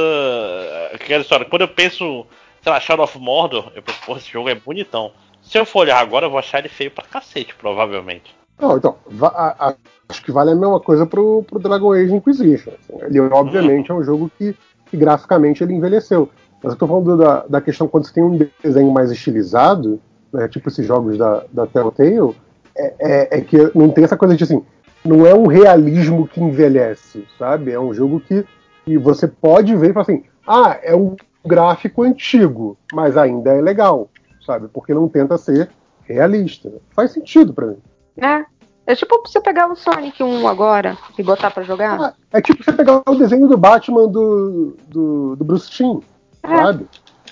Aquela 0.94 1.22
história. 1.22 1.46
Quando 1.46 1.62
eu 1.62 1.68
penso, 1.68 2.26
sei 2.62 2.72
lá, 2.72 2.80
Shadow 2.80 3.04
of 3.04 3.18
Mordor, 3.18 3.70
eu 3.74 3.82
penso, 3.82 3.98
porra, 4.04 4.18
esse 4.18 4.30
jogo 4.30 4.48
é 4.48 4.54
bonitão. 4.54 5.12
Se 5.42 5.58
eu 5.58 5.64
for 5.64 5.80
olhar 5.80 5.98
agora, 5.98 6.26
eu 6.26 6.30
vou 6.30 6.38
achar 6.38 6.58
ele 6.58 6.68
feio 6.68 6.90
pra 6.90 7.04
cacete, 7.04 7.54
provavelmente. 7.54 8.34
Não, 8.60 8.76
então, 8.76 8.96
a- 9.22 9.68
a- 9.68 9.74
acho 10.08 10.22
que 10.22 10.32
vale 10.32 10.50
a 10.50 10.54
mesma 10.54 10.80
coisa 10.80 11.06
pro, 11.06 11.44
pro 11.44 11.58
Dragon 11.60 11.92
Age 11.92 12.12
Inquisition. 12.14 12.72
assim. 12.72 13.04
Ele, 13.04 13.20
obviamente, 13.20 13.90
é 13.90 13.94
um 13.94 14.02
jogo 14.02 14.30
que, 14.36 14.54
que 14.90 14.96
graficamente 14.96 15.62
ele 15.62 15.74
envelheceu. 15.74 16.28
Mas 16.62 16.72
eu 16.72 16.78
tô 16.78 16.86
falando 16.88 17.16
da, 17.16 17.46
da 17.46 17.60
questão 17.60 17.86
quando 17.86 18.06
você 18.06 18.14
tem 18.14 18.22
um 18.24 18.36
desenho 18.62 18.90
mais 18.90 19.12
estilizado, 19.12 20.00
né, 20.32 20.48
tipo 20.48 20.68
esses 20.68 20.84
jogos 20.84 21.16
da, 21.16 21.44
da 21.52 21.66
Telltale, 21.68 22.34
é, 22.76 22.94
é, 22.98 23.38
é 23.38 23.40
que 23.40 23.56
não 23.76 23.90
tem 23.90 24.02
essa 24.02 24.16
coisa 24.16 24.36
de 24.36 24.42
assim, 24.42 24.64
não 25.08 25.26
é 25.26 25.34
um 25.34 25.46
realismo 25.46 26.28
que 26.28 26.40
envelhece, 26.40 27.26
sabe? 27.38 27.72
É 27.72 27.80
um 27.80 27.94
jogo 27.94 28.20
que, 28.20 28.44
que 28.84 28.98
você 28.98 29.26
pode 29.26 29.74
ver 29.74 29.90
e 29.90 29.92
falar 29.92 30.02
assim, 30.02 30.24
ah, 30.46 30.78
é 30.82 30.94
um 30.94 31.16
gráfico 31.44 32.02
antigo, 32.02 32.76
mas 32.92 33.16
ainda 33.16 33.54
é 33.54 33.60
legal, 33.60 34.10
sabe? 34.44 34.68
Porque 34.68 34.92
não 34.92 35.08
tenta 35.08 35.38
ser 35.38 35.70
realista. 36.04 36.70
Faz 36.90 37.12
sentido 37.12 37.54
pra 37.54 37.66
mim. 37.68 37.78
né? 38.16 38.44
É 38.86 38.94
tipo 38.94 39.20
você 39.24 39.40
pegar 39.40 39.70
o 39.70 39.76
Sonic 39.76 40.22
1 40.22 40.48
agora 40.48 40.96
e 41.18 41.22
botar 41.22 41.50
pra 41.50 41.62
jogar. 41.62 42.00
Ah, 42.00 42.14
é 42.32 42.40
tipo 42.40 42.62
você 42.64 42.72
pegar 42.72 43.02
o 43.06 43.14
desenho 43.14 43.46
do 43.46 43.56
Batman 43.56 44.08
do, 44.08 44.76
do, 44.88 45.36
do 45.36 45.44
Bruce 45.44 45.70
Timm, 45.70 46.00
sabe? 46.42 46.86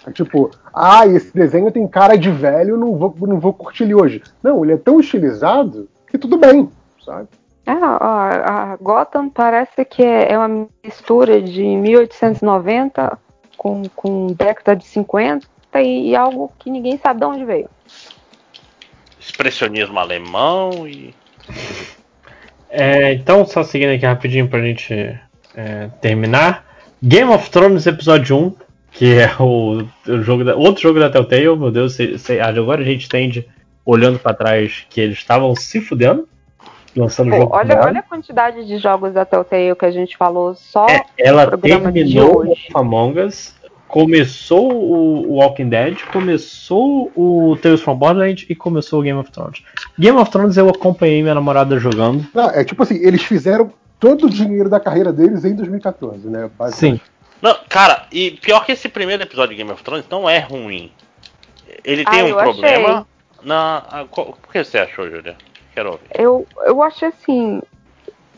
É 0.06 0.12
tipo, 0.12 0.50
ah, 0.72 1.06
esse 1.06 1.32
desenho 1.34 1.72
tem 1.72 1.86
cara 1.88 2.16
de 2.16 2.30
velho, 2.30 2.76
não 2.76 2.94
vou, 2.96 3.14
não 3.22 3.40
vou 3.40 3.52
curtir 3.52 3.84
ele 3.84 3.94
hoje. 3.94 4.22
Não, 4.42 4.62
ele 4.64 4.74
é 4.74 4.76
tão 4.76 5.00
estilizado 5.00 5.88
que 6.10 6.18
tudo 6.18 6.36
bem, 6.36 6.68
sabe? 7.04 7.28
É, 7.66 7.72
ó, 7.74 7.98
a 8.00 8.76
Gotham 8.80 9.28
parece 9.28 9.84
que 9.84 10.02
é, 10.02 10.32
é 10.32 10.38
uma 10.38 10.68
mistura 10.84 11.42
de 11.42 11.62
1890 11.64 13.18
com, 13.56 13.82
com 13.94 14.28
década 14.28 14.76
de 14.76 14.84
50 14.86 15.46
e, 15.82 16.10
e 16.10 16.16
algo 16.16 16.52
que 16.58 16.70
ninguém 16.70 16.96
sabe 16.96 17.20
de 17.20 17.26
onde 17.26 17.44
veio. 17.44 17.68
Expressionismo 19.18 19.98
alemão 19.98 20.86
e. 20.86 21.12
É, 22.70 23.12
então, 23.14 23.44
só 23.46 23.62
seguindo 23.62 23.90
aqui 23.94 24.04
rapidinho 24.06 24.48
pra 24.48 24.60
gente 24.60 24.94
é, 25.54 25.88
terminar. 26.00 26.64
Game 27.02 27.30
of 27.32 27.50
Thrones 27.50 27.86
Episódio 27.86 28.36
1, 28.36 28.54
que 28.92 29.14
é 29.18 29.30
o, 29.40 29.82
o 30.08 30.22
jogo 30.22 30.44
da, 30.44 30.54
outro 30.56 30.82
jogo 30.82 30.98
da 31.00 31.10
Telltale, 31.10 31.56
meu 31.56 31.70
Deus, 31.70 31.94
se- 31.94 32.18
se- 32.18 32.40
agora 32.40 32.80
a 32.82 32.84
gente 32.84 33.06
entende, 33.06 33.46
olhando 33.84 34.18
pra 34.18 34.34
trás, 34.34 34.86
que 34.88 35.00
eles 35.00 35.18
estavam 35.18 35.54
se 35.56 35.80
fudendo, 35.80 36.28
lançando 36.96 37.30
Pô, 37.30 37.36
jogo. 37.36 37.54
olha, 37.56 37.80
olha 37.80 38.00
a 38.00 38.02
quantidade 38.02 38.66
de 38.66 38.78
jogos 38.78 39.12
da 39.12 39.24
Telltale 39.24 39.74
que 39.76 39.84
a 39.84 39.90
gente 39.90 40.16
falou 40.16 40.54
só 40.54 40.86
É, 40.88 41.02
ela 41.18 41.44
no 41.44 41.50
programa 41.50 41.92
de 41.92 42.00
terminou 42.04 42.38
hoje. 42.40 42.68
o 42.74 42.78
Among 42.78 43.20
Us, 43.20 43.54
começou 43.88 44.72
o, 44.72 45.34
Walking 45.36 45.68
Dead, 45.68 45.98
começou 46.12 47.10
o 47.14 47.56
Tales 47.62 47.80
from 47.80 47.96
Borderlands 47.96 48.46
e 48.48 48.54
começou 48.54 49.00
o 49.00 49.02
Game 49.02 49.18
of 49.18 49.30
Thrones. 49.30 49.62
Game 49.98 50.18
of 50.18 50.30
Thrones 50.30 50.56
eu 50.56 50.68
acompanhei 50.68 51.22
minha 51.22 51.34
namorada 51.34 51.78
jogando. 51.78 52.26
Não, 52.34 52.50
é 52.50 52.64
tipo 52.64 52.82
assim, 52.82 52.96
eles 52.96 53.22
fizeram 53.22 53.72
todo 54.00 54.26
o 54.26 54.30
dinheiro 54.30 54.68
da 54.68 54.78
carreira 54.80 55.12
deles 55.12 55.44
em 55.44 55.54
2014, 55.54 56.28
né? 56.28 56.50
Sim. 56.72 57.00
Não, 57.40 57.56
cara, 57.68 58.06
e 58.10 58.32
pior 58.32 58.64
que 58.64 58.72
esse 58.72 58.88
primeiro 58.88 59.22
episódio 59.22 59.50
de 59.50 59.56
Game 59.56 59.70
of 59.70 59.82
Thrones 59.82 60.06
não 60.10 60.28
é 60.28 60.38
ruim. 60.38 60.90
Ele 61.84 62.04
tem 62.04 62.20
Ah, 62.20 62.24
um 62.24 62.34
problema. 62.34 63.06
Na, 63.42 63.76
a- 63.90 64.04
qual- 64.10 64.30
o 64.30 64.50
que 64.52 64.64
você 64.64 64.78
achou, 64.78 65.08
Julia? 65.08 65.36
Quero 65.76 65.90
ouvir. 65.90 66.06
Eu, 66.14 66.46
eu 66.64 66.82
achei 66.82 67.08
assim. 67.08 67.60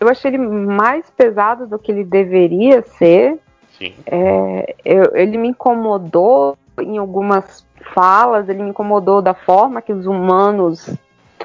Eu 0.00 0.08
achei 0.08 0.28
ele 0.32 0.38
mais 0.38 1.08
pesado 1.10 1.68
do 1.68 1.78
que 1.78 1.92
ele 1.92 2.02
deveria 2.02 2.82
ser. 2.82 3.38
Sim. 3.78 3.94
É, 4.06 4.74
eu- 4.84 5.12
ele 5.14 5.38
me 5.38 5.46
incomodou 5.48 6.58
em 6.80 6.98
algumas 6.98 7.64
falas, 7.94 8.48
ele 8.48 8.64
me 8.64 8.70
incomodou 8.70 9.22
da 9.22 9.34
forma 9.34 9.80
que 9.80 9.92
os 9.92 10.04
humanos 10.04 10.90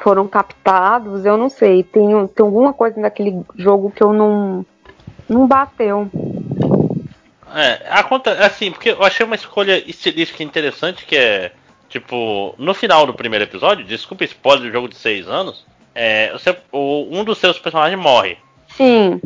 foram 0.02 0.28
captados. 0.28 1.26
Eu 1.26 1.38
não 1.38 1.48
sei, 1.48 1.84
tem, 1.84 2.10
tem 2.28 2.44
alguma 2.44 2.74
coisa 2.74 3.00
naquele 3.00 3.40
jogo 3.56 3.92
que 3.92 4.02
eu 4.02 4.12
não, 4.12 4.66
não 5.30 5.46
bateu. 5.46 6.10
É, 7.54 7.88
acontece, 7.92 8.42
assim, 8.42 8.72
porque 8.72 8.90
eu 8.90 9.04
achei 9.04 9.24
uma 9.24 9.36
escolha 9.36 9.78
estilística 9.88 10.42
interessante 10.42 11.06
que 11.06 11.16
é, 11.16 11.52
tipo, 11.88 12.56
no 12.58 12.74
final 12.74 13.06
do 13.06 13.14
primeiro 13.14 13.46
episódio, 13.46 13.86
desculpa 13.86 14.24
spoiler 14.24 14.64
do 14.64 14.72
jogo 14.72 14.90
de 14.90 14.96
seis 14.96 15.28
anos, 15.28 15.64
é, 15.96 16.32
você, 16.32 16.56
o, 16.72 17.08
um 17.12 17.24
dos 17.24 17.38
seus 17.38 17.58
personagens 17.60 18.00
morre, 18.00 18.38
Sim, 18.70 19.22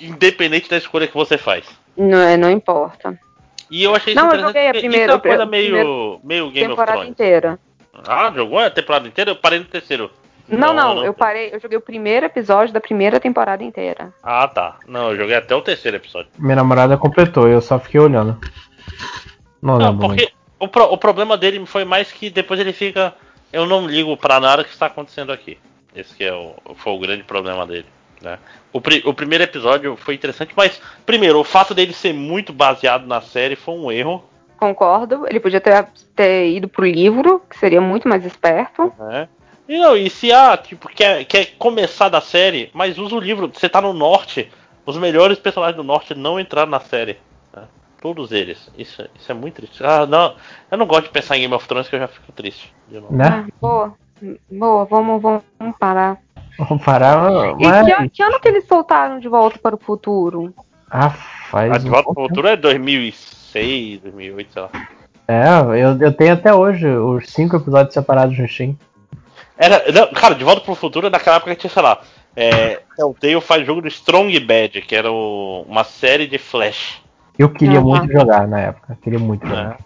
independente 0.00 0.68
da 0.68 0.76
escolha 0.76 1.06
que 1.06 1.14
você 1.14 1.36
faz. 1.38 1.64
não, 1.96 2.18
é, 2.20 2.36
não 2.36 2.50
importa. 2.50 3.18
E 3.70 3.84
eu 3.84 3.94
achei 3.94 4.14
isso 4.14 4.22
Não, 4.22 4.30
eu 4.32 4.38
interessante 4.38 4.54
joguei 4.54 4.68
a 4.68 4.72
primeira- 4.72 5.04
isso 5.04 5.10
é 5.12 5.14
uma 5.14 5.20
coisa 5.20 5.46
meio, 5.46 6.20
meio 6.24 6.44
Game 6.50 6.66
of 6.66 6.70
temporada 6.70 6.92
Thrones. 6.92 7.10
inteira. 7.10 7.58
Ah, 8.06 8.32
jogou 8.34 8.58
a 8.58 8.70
temporada 8.70 9.06
inteira? 9.06 9.30
Eu 9.32 9.36
parei 9.36 9.58
no 9.58 9.64
terceiro. 9.66 10.10
Não, 10.48 10.68
Não, 10.68 10.74
não, 10.74 10.94
não. 10.94 11.04
eu 11.04 11.12
parei, 11.12 11.50
eu 11.52 11.60
joguei 11.60 11.76
o 11.76 11.80
primeiro 11.82 12.24
episódio 12.24 12.72
da 12.72 12.80
primeira 12.80 13.20
temporada 13.20 13.62
inteira. 13.62 14.14
Ah, 14.22 14.48
tá. 14.48 14.76
Não, 14.86 15.10
eu 15.10 15.16
joguei 15.18 15.34
até 15.36 15.54
o 15.54 15.60
terceiro 15.60 15.98
episódio. 15.98 16.30
Minha 16.38 16.56
namorada 16.56 16.96
completou, 16.96 17.46
eu 17.46 17.60
só 17.60 17.78
fiquei 17.78 18.00
olhando. 18.00 18.38
Não 19.60 19.76
Não, 19.78 19.92
muito. 19.92 20.00
porque 20.08 20.32
o, 20.58 20.66
pro- 20.68 20.90
o 20.92 20.96
problema 20.96 21.36
dele 21.36 21.66
foi 21.66 21.84
mais 21.84 22.10
que 22.10 22.30
depois 22.30 22.58
ele 22.58 22.72
fica. 22.72 23.14
Eu 23.52 23.66
não 23.66 23.86
ligo 23.86 24.16
pra 24.16 24.40
nada 24.40 24.64
que 24.64 24.70
está 24.70 24.86
acontecendo 24.86 25.30
aqui. 25.32 25.58
Esse 25.94 26.14
que 26.14 26.24
é 26.24 26.32
o, 26.34 26.54
foi 26.76 26.92
o 26.92 26.98
grande 26.98 27.22
problema 27.24 27.66
dele. 27.66 27.86
Né? 28.20 28.38
O, 28.72 28.80
pri- 28.80 29.02
o 29.04 29.14
primeiro 29.14 29.44
episódio 29.44 29.96
foi 29.96 30.14
interessante, 30.14 30.52
mas 30.56 30.80
primeiro, 31.06 31.38
o 31.38 31.44
fato 31.44 31.74
dele 31.74 31.92
ser 31.92 32.12
muito 32.12 32.52
baseado 32.52 33.06
na 33.06 33.20
série 33.20 33.56
foi 33.56 33.74
um 33.74 33.90
erro. 33.92 34.24
Concordo, 34.58 35.24
ele 35.28 35.38
podia 35.38 35.60
ter, 35.60 35.86
ter 36.16 36.50
ido 36.50 36.68
pro 36.68 36.84
livro, 36.84 37.40
que 37.48 37.56
seria 37.56 37.80
muito 37.80 38.08
mais 38.08 38.24
esperto. 38.24 38.92
Né? 38.98 39.28
E 39.68 39.78
não, 39.78 39.96
e 39.96 40.10
se 40.10 40.32
ah, 40.32 40.56
tipo, 40.56 40.88
quer, 40.88 41.24
quer 41.26 41.52
começar 41.58 42.08
da 42.08 42.20
série, 42.20 42.70
mas 42.72 42.98
usa 42.98 43.14
o 43.14 43.20
livro, 43.20 43.50
você 43.54 43.68
tá 43.68 43.80
no 43.80 43.92
norte, 43.92 44.50
os 44.84 44.96
melhores 44.96 45.38
personagens 45.38 45.76
do 45.76 45.84
norte 45.84 46.14
não 46.14 46.40
entraram 46.40 46.70
na 46.70 46.80
série. 46.80 47.18
né? 47.54 47.62
Todos 48.00 48.32
eles. 48.32 48.68
Isso, 48.76 49.06
isso 49.14 49.30
é 49.30 49.34
muito 49.34 49.56
triste. 49.56 49.84
Ah, 49.84 50.06
não. 50.06 50.34
Eu 50.70 50.78
não 50.78 50.86
gosto 50.86 51.04
de 51.04 51.10
pensar 51.10 51.36
em 51.36 51.40
Game 51.42 51.54
of 51.54 51.68
Thrones 51.68 51.86
que 51.88 51.94
eu 51.94 52.00
já 52.00 52.08
fico 52.08 52.32
triste. 52.32 52.74
de 52.88 52.98
novo. 52.98 53.14
Né? 53.14 53.26
Ah, 53.28 53.46
boa, 53.60 53.94
boa, 54.50 54.84
vamos, 54.84 55.20
vamos, 55.22 55.42
parar. 55.78 56.18
Vamos 56.58 56.82
parar. 56.84 57.54
E 57.60 57.66
Mas... 57.66 57.86
que, 57.86 57.92
an- 57.92 58.08
que 58.08 58.22
ano 58.22 58.40
que 58.40 58.48
eles 58.48 58.66
soltaram 58.66 59.18
de 59.18 59.28
volta 59.28 59.58
para 59.58 59.74
o 59.76 59.78
futuro? 59.78 60.52
Ah, 60.90 61.10
faz. 61.10 61.72
A 61.72 61.78
De 61.78 61.86
um 61.86 61.90
Volta 61.90 62.04
pro 62.04 62.14
pouco 62.14 62.28
Futuro 62.28 62.48
é 62.48 62.56
2006, 62.56 64.00
2008, 64.00 64.52
sei 64.52 64.62
lá. 64.62 64.70
É, 65.28 65.60
eu, 65.82 65.98
eu 66.00 66.12
tenho 66.12 66.32
até 66.32 66.52
hoje 66.54 66.86
os 66.88 67.28
cinco 67.30 67.56
episódios 67.56 67.92
separados 67.94 68.38
no 68.38 68.48
Steam. 68.48 68.76
Era, 69.56 69.90
não, 69.92 70.10
cara, 70.12 70.34
De 70.34 70.44
Volta 70.44 70.62
pro 70.62 70.74
Futuro 70.74 71.10
naquela 71.10 71.36
época 71.36 71.54
tinha, 71.54 71.70
sei 71.70 71.82
lá. 71.82 72.00
É, 72.34 72.80
Telltale 72.96 73.40
faz 73.40 73.66
jogo 73.66 73.82
do 73.82 73.88
Strong 73.88 74.38
Bad, 74.40 74.80
que 74.82 74.94
era 74.94 75.10
o- 75.12 75.64
uma 75.68 75.84
série 75.84 76.26
de 76.26 76.38
Flash. 76.38 77.02
Eu 77.38 77.50
queria 77.50 77.78
Aham. 77.78 77.86
muito 77.86 78.12
jogar 78.12 78.48
na 78.48 78.60
época. 78.60 78.96
Queria 79.02 79.18
muito 79.18 79.46
jogar. 79.46 79.78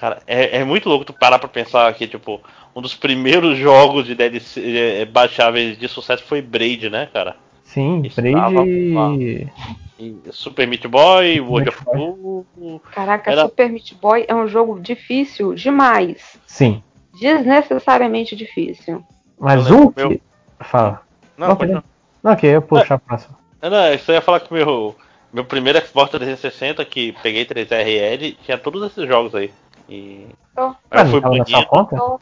Cara, 0.00 0.18
é, 0.26 0.58
é 0.58 0.64
muito 0.64 0.88
louco 0.88 1.04
tu 1.04 1.12
parar 1.12 1.38
pra 1.38 1.48
pensar 1.48 1.92
que, 1.94 2.06
tipo, 2.06 2.40
um 2.74 2.82
dos 2.82 2.94
primeiros 2.94 3.56
jogos 3.58 4.04
de 4.06 4.14
DLC 4.14 4.76
é, 4.76 5.04
baixáveis 5.06 5.78
de 5.78 5.88
sucesso 5.88 6.22
foi 6.24 6.42
Braid, 6.42 6.90
né, 6.90 7.08
cara? 7.12 7.36
Sim, 7.64 8.02
Estava 8.04 8.50
Braid. 8.64 9.50
E 9.98 10.14
Super 10.30 10.66
Meat 10.68 10.86
Boy, 10.86 11.40
World 11.40 11.70
Meat 11.70 11.88
of 11.88 12.54
War. 12.58 12.80
Caraca, 12.92 13.30
Era- 13.32 13.42
Super 13.42 13.70
Meat 13.70 13.94
Boy 13.94 14.26
é 14.28 14.34
um 14.34 14.46
jogo 14.46 14.78
difícil 14.78 15.54
demais. 15.54 16.38
Sim. 16.46 16.82
Desnecessariamente 17.18 18.36
difícil. 18.36 19.02
Mas 19.38 19.70
um 19.70 19.90
que. 19.90 20.00
meu- 20.04 20.20
Fala. 20.60 21.02
Não, 21.36 21.48
Ok. 21.48 21.56
pode 21.58 21.72
não. 21.72 21.84
Não, 22.22 22.32
ok, 22.32 22.48
eu 22.56 22.62
puxo 22.62 22.92
a 22.94 22.98
próxima. 22.98 23.38
É, 23.60 23.68
Não, 23.70 23.92
isso 23.94 24.10
eu 24.10 24.14
ia 24.16 24.20
falar 24.22 24.40
que 24.40 24.52
meu, 24.52 24.94
meu 25.32 25.44
primeiro 25.44 25.78
Xbox 25.86 26.10
360, 26.10 26.84
que 26.84 27.12
peguei 27.22 27.44
3RL, 27.44 28.36
tinha 28.44 28.56
todos 28.58 28.82
esses 28.90 29.06
jogos 29.06 29.34
aí. 29.34 29.50
E. 29.88 30.26
Oh. 30.56 30.72
Fui 30.72 30.94
não 30.94 31.06
sua 31.10 31.20
banido. 31.20 31.66
conta? 31.66 31.96
Não, 31.96 32.18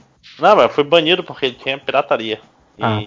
mas 0.57 0.63
eu 0.63 0.69
fui 0.69 0.85
banido 0.85 1.23
porque 1.25 1.51
tinha 1.53 1.79
pirataria. 1.79 2.41
E, 2.79 2.83
Ah. 2.83 3.03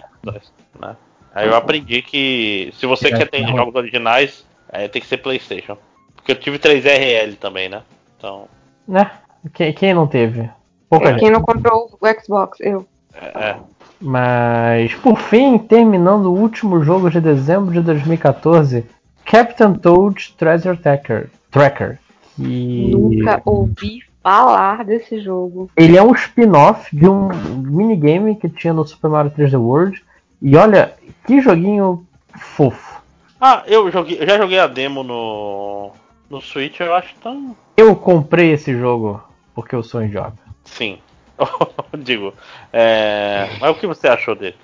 né? 0.80 0.96
Aí 1.34 1.46
eu 1.46 1.54
aprendi 1.54 2.02
que 2.02 2.72
se 2.74 2.86
você 2.86 3.08
É, 3.08 3.16
quer 3.18 3.28
ter 3.28 3.42
não. 3.42 3.56
jogos 3.56 3.74
originais, 3.74 4.44
aí 4.72 4.88
tem 4.88 5.00
que 5.00 5.06
ser 5.08 5.18
Playstation. 5.18 5.76
Porque 6.16 6.32
eu 6.32 6.36
tive 6.36 6.58
3RL 6.58 7.36
também, 7.36 7.68
né? 7.68 7.82
Então. 8.16 8.48
Né? 8.86 9.10
Quem, 9.52 9.72
quem 9.72 9.94
não 9.94 10.06
teve? 10.06 10.48
Pouca 10.88 11.10
gente. 11.10 11.20
Quem 11.20 11.30
não 11.30 11.42
comprou 11.42 11.96
o 12.00 12.20
Xbox? 12.20 12.58
Eu. 12.60 12.86
É, 13.14 13.26
é. 13.50 13.56
Mas, 14.00 14.94
por 14.94 15.18
fim, 15.18 15.58
terminando 15.58 16.26
o 16.26 16.36
último 16.38 16.82
jogo 16.82 17.10
de 17.10 17.20
dezembro 17.20 17.72
de 17.72 17.80
2014, 17.80 18.86
Captain 19.24 19.74
Toad 19.74 20.32
Treasure 20.36 20.76
Tracker. 20.76 21.30
Tracker 21.50 21.98
que 22.36 22.90
Nunca 22.92 23.42
ouvi 23.44 24.00
falar 24.28 24.84
desse 24.84 25.18
jogo. 25.20 25.70
ele 25.74 25.96
é 25.96 26.02
um 26.02 26.12
spin-off 26.12 26.94
de 26.94 27.08
um 27.08 27.28
minigame 27.62 28.36
que 28.36 28.48
tinha 28.48 28.74
no 28.74 28.86
Super 28.86 29.08
Mario 29.08 29.30
3D 29.30 29.58
World. 29.58 30.04
E 30.42 30.54
olha, 30.54 30.94
que 31.26 31.40
joguinho 31.40 32.06
fofo. 32.36 33.00
Ah, 33.40 33.62
eu, 33.66 33.90
joguei, 33.90 34.20
eu 34.20 34.26
já 34.26 34.36
joguei 34.36 34.58
a 34.58 34.66
demo 34.66 35.02
no. 35.02 35.92
No 36.28 36.42
Switch, 36.42 36.78
eu 36.80 36.94
acho 36.94 37.14
tão. 37.22 37.56
Eu 37.74 37.96
comprei 37.96 38.52
esse 38.52 38.78
jogo 38.78 39.22
porque 39.54 39.74
eu 39.74 39.82
sou 39.82 40.02
um 40.02 40.04
idiota. 40.04 40.36
Sim. 40.62 40.98
Digo. 41.96 42.34
É... 42.70 43.48
Mas 43.58 43.70
o 43.70 43.74
que 43.80 43.86
você 43.86 44.08
achou 44.08 44.34
dele? 44.34 44.56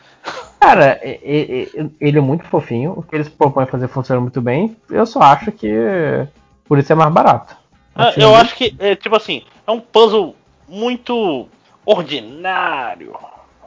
Cara, 0.61 1.01
ele 1.03 2.19
é 2.19 2.21
muito 2.21 2.45
fofinho. 2.45 2.93
O 2.97 3.03
que 3.03 3.15
eles 3.15 3.31
propõem 3.31 3.67
fazer 3.67 3.89
funciona 3.89 4.21
muito 4.21 4.43
bem. 4.43 4.77
Eu 4.91 5.07
só 5.07 5.21
acho 5.21 5.51
que 5.53 5.73
por 6.67 6.79
isso 6.79 6.93
é 6.93 6.95
mais 6.97 7.13
barato. 7.13 7.57
Assim, 7.95 8.21
eu 8.21 8.35
acho 8.35 8.55
que, 8.57 8.75
é, 8.79 8.95
tipo 8.97 9.15
assim, 9.15 9.43
é 9.67 9.71
um 9.71 9.81
puzzle 9.81 10.35
muito 10.69 11.49
ordinário. 11.87 13.15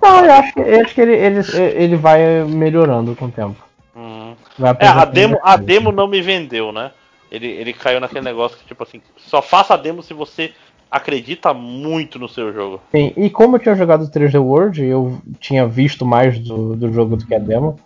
Não, 0.01 0.26
eu 0.26 0.31
acho 0.33 0.53
que, 0.53 0.60
eu 0.60 0.81
acho 0.81 0.93
que 0.93 1.01
ele, 1.01 1.13
ele, 1.13 1.42
ele 1.76 1.95
vai 1.95 2.43
melhorando 2.43 3.15
com 3.15 3.26
o 3.26 3.31
tempo. 3.31 3.63
Hum. 3.95 4.35
É, 4.79 4.88
a 4.88 5.06
demo, 5.06 5.40
a 5.42 5.56
demo 5.56 5.92
não 5.92 6.08
me 6.08 6.22
vendeu, 6.22 6.72
né? 6.72 6.92
Ele, 7.31 7.47
ele 7.47 7.74
caiu 7.74 7.99
naquele 7.99 8.26
negócio 8.26 8.58
que, 8.58 8.65
tipo 8.65 8.83
assim, 8.83 9.01
só 9.17 9.42
faça 9.42 9.74
a 9.74 9.77
demo 9.77 10.03
se 10.03 10.13
você 10.13 10.53
acredita 10.90 11.53
muito 11.53 12.17
no 12.17 12.29
seu 12.29 12.53
jogo. 12.53 12.81
Sim, 12.92 13.11
e 13.17 13.29
como 13.29 13.56
eu 13.56 13.60
tinha 13.60 13.76
jogado 13.76 14.03
o 14.03 14.10
3D 14.10 14.42
World, 14.42 14.83
eu 14.83 15.22
tinha 15.40 15.67
visto 15.67 16.06
mais 16.06 16.40
do, 16.40 16.76
do 16.76 16.92
jogo 16.92 17.17
do 17.17 17.26
que 17.26 17.35
a 17.35 17.40
demo, 17.40 17.77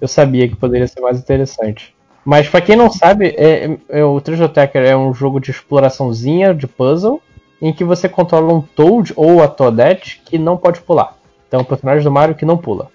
eu 0.00 0.08
sabia 0.08 0.48
que 0.48 0.56
poderia 0.56 0.88
ser 0.88 1.00
mais 1.00 1.18
interessante. 1.18 1.94
Mas 2.24 2.48
pra 2.48 2.60
quem 2.60 2.76
não 2.76 2.90
sabe, 2.90 3.34
é, 3.36 3.78
é- 3.88 4.04
o 4.04 4.20
3D 4.20 4.44
Attacker 4.44 4.82
é 4.82 4.96
um 4.96 5.14
jogo 5.14 5.40
de 5.40 5.50
exploraçãozinha, 5.50 6.54
de 6.54 6.66
puzzle, 6.66 7.22
em 7.60 7.72
que 7.72 7.84
você 7.84 8.08
controla 8.08 8.52
um 8.52 8.60
Toad 8.60 9.12
ou 9.16 9.42
a 9.42 9.48
Toadette 9.48 10.20
que 10.24 10.38
não 10.38 10.56
pode 10.56 10.80
pular. 10.80 11.16
Então, 11.46 11.60
um 11.60 11.64
personagem 11.64 12.04
do 12.04 12.10
Mario 12.10 12.34
que 12.34 12.44
não 12.44 12.56
pula. 12.56 12.90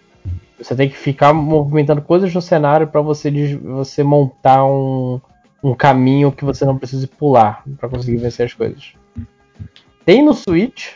Você 0.57 0.75
tem 0.75 0.88
que 0.88 0.95
ficar 0.95 1.33
movimentando 1.33 2.01
coisas 2.01 2.33
no 2.33 2.41
cenário 2.41 2.88
pra 2.88 3.01
você, 3.01 3.31
você 3.57 4.03
montar 4.03 4.63
um, 4.65 5.19
um 5.63 5.73
caminho 5.73 6.31
que 6.31 6.45
você 6.45 6.63
não 6.63 6.77
precise 6.77 7.07
pular 7.07 7.63
pra 7.77 7.89
conseguir 7.89 8.17
vencer 8.17 8.45
as 8.45 8.53
coisas. 8.53 8.93
Tem 10.06 10.23
no 10.23 10.33
Switch, 10.33 10.91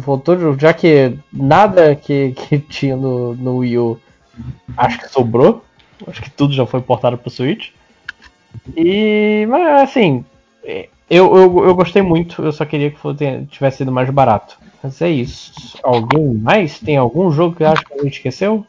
voltou, 0.00 0.58
já 0.58 0.72
que 0.72 1.18
nada 1.32 1.94
que, 1.94 2.32
que 2.32 2.58
tinha 2.58 2.96
no, 2.96 3.34
no 3.34 3.58
Wii 3.58 3.78
U 3.78 4.00
acho 4.76 4.98
que 4.98 5.08
sobrou. 5.08 5.64
Acho 6.06 6.22
que 6.22 6.30
tudo 6.30 6.54
já 6.54 6.64
foi 6.66 6.80
portado 6.80 7.18
pro 7.18 7.30
Switch. 7.30 7.70
E, 8.76 9.46
mas 9.48 9.82
assim, 9.82 10.24
é, 10.64 10.88
eu, 11.08 11.34
eu, 11.36 11.64
eu 11.66 11.74
gostei 11.74 12.02
muito, 12.02 12.42
eu 12.42 12.52
só 12.52 12.64
queria 12.64 12.90
que 12.90 12.98
fosse- 12.98 13.46
tivesse 13.50 13.78
sido 13.78 13.92
mais 13.92 14.08
barato. 14.10 14.58
Mas 14.82 15.00
é 15.02 15.08
isso. 15.10 15.78
Alguém 15.82 16.34
mais? 16.34 16.78
Tem 16.78 16.96
algum 16.96 17.30
jogo 17.30 17.56
que 17.56 17.64
acha 17.64 17.82
que 17.84 17.94
a 17.94 18.02
gente 18.02 18.14
esqueceu? 18.14 18.64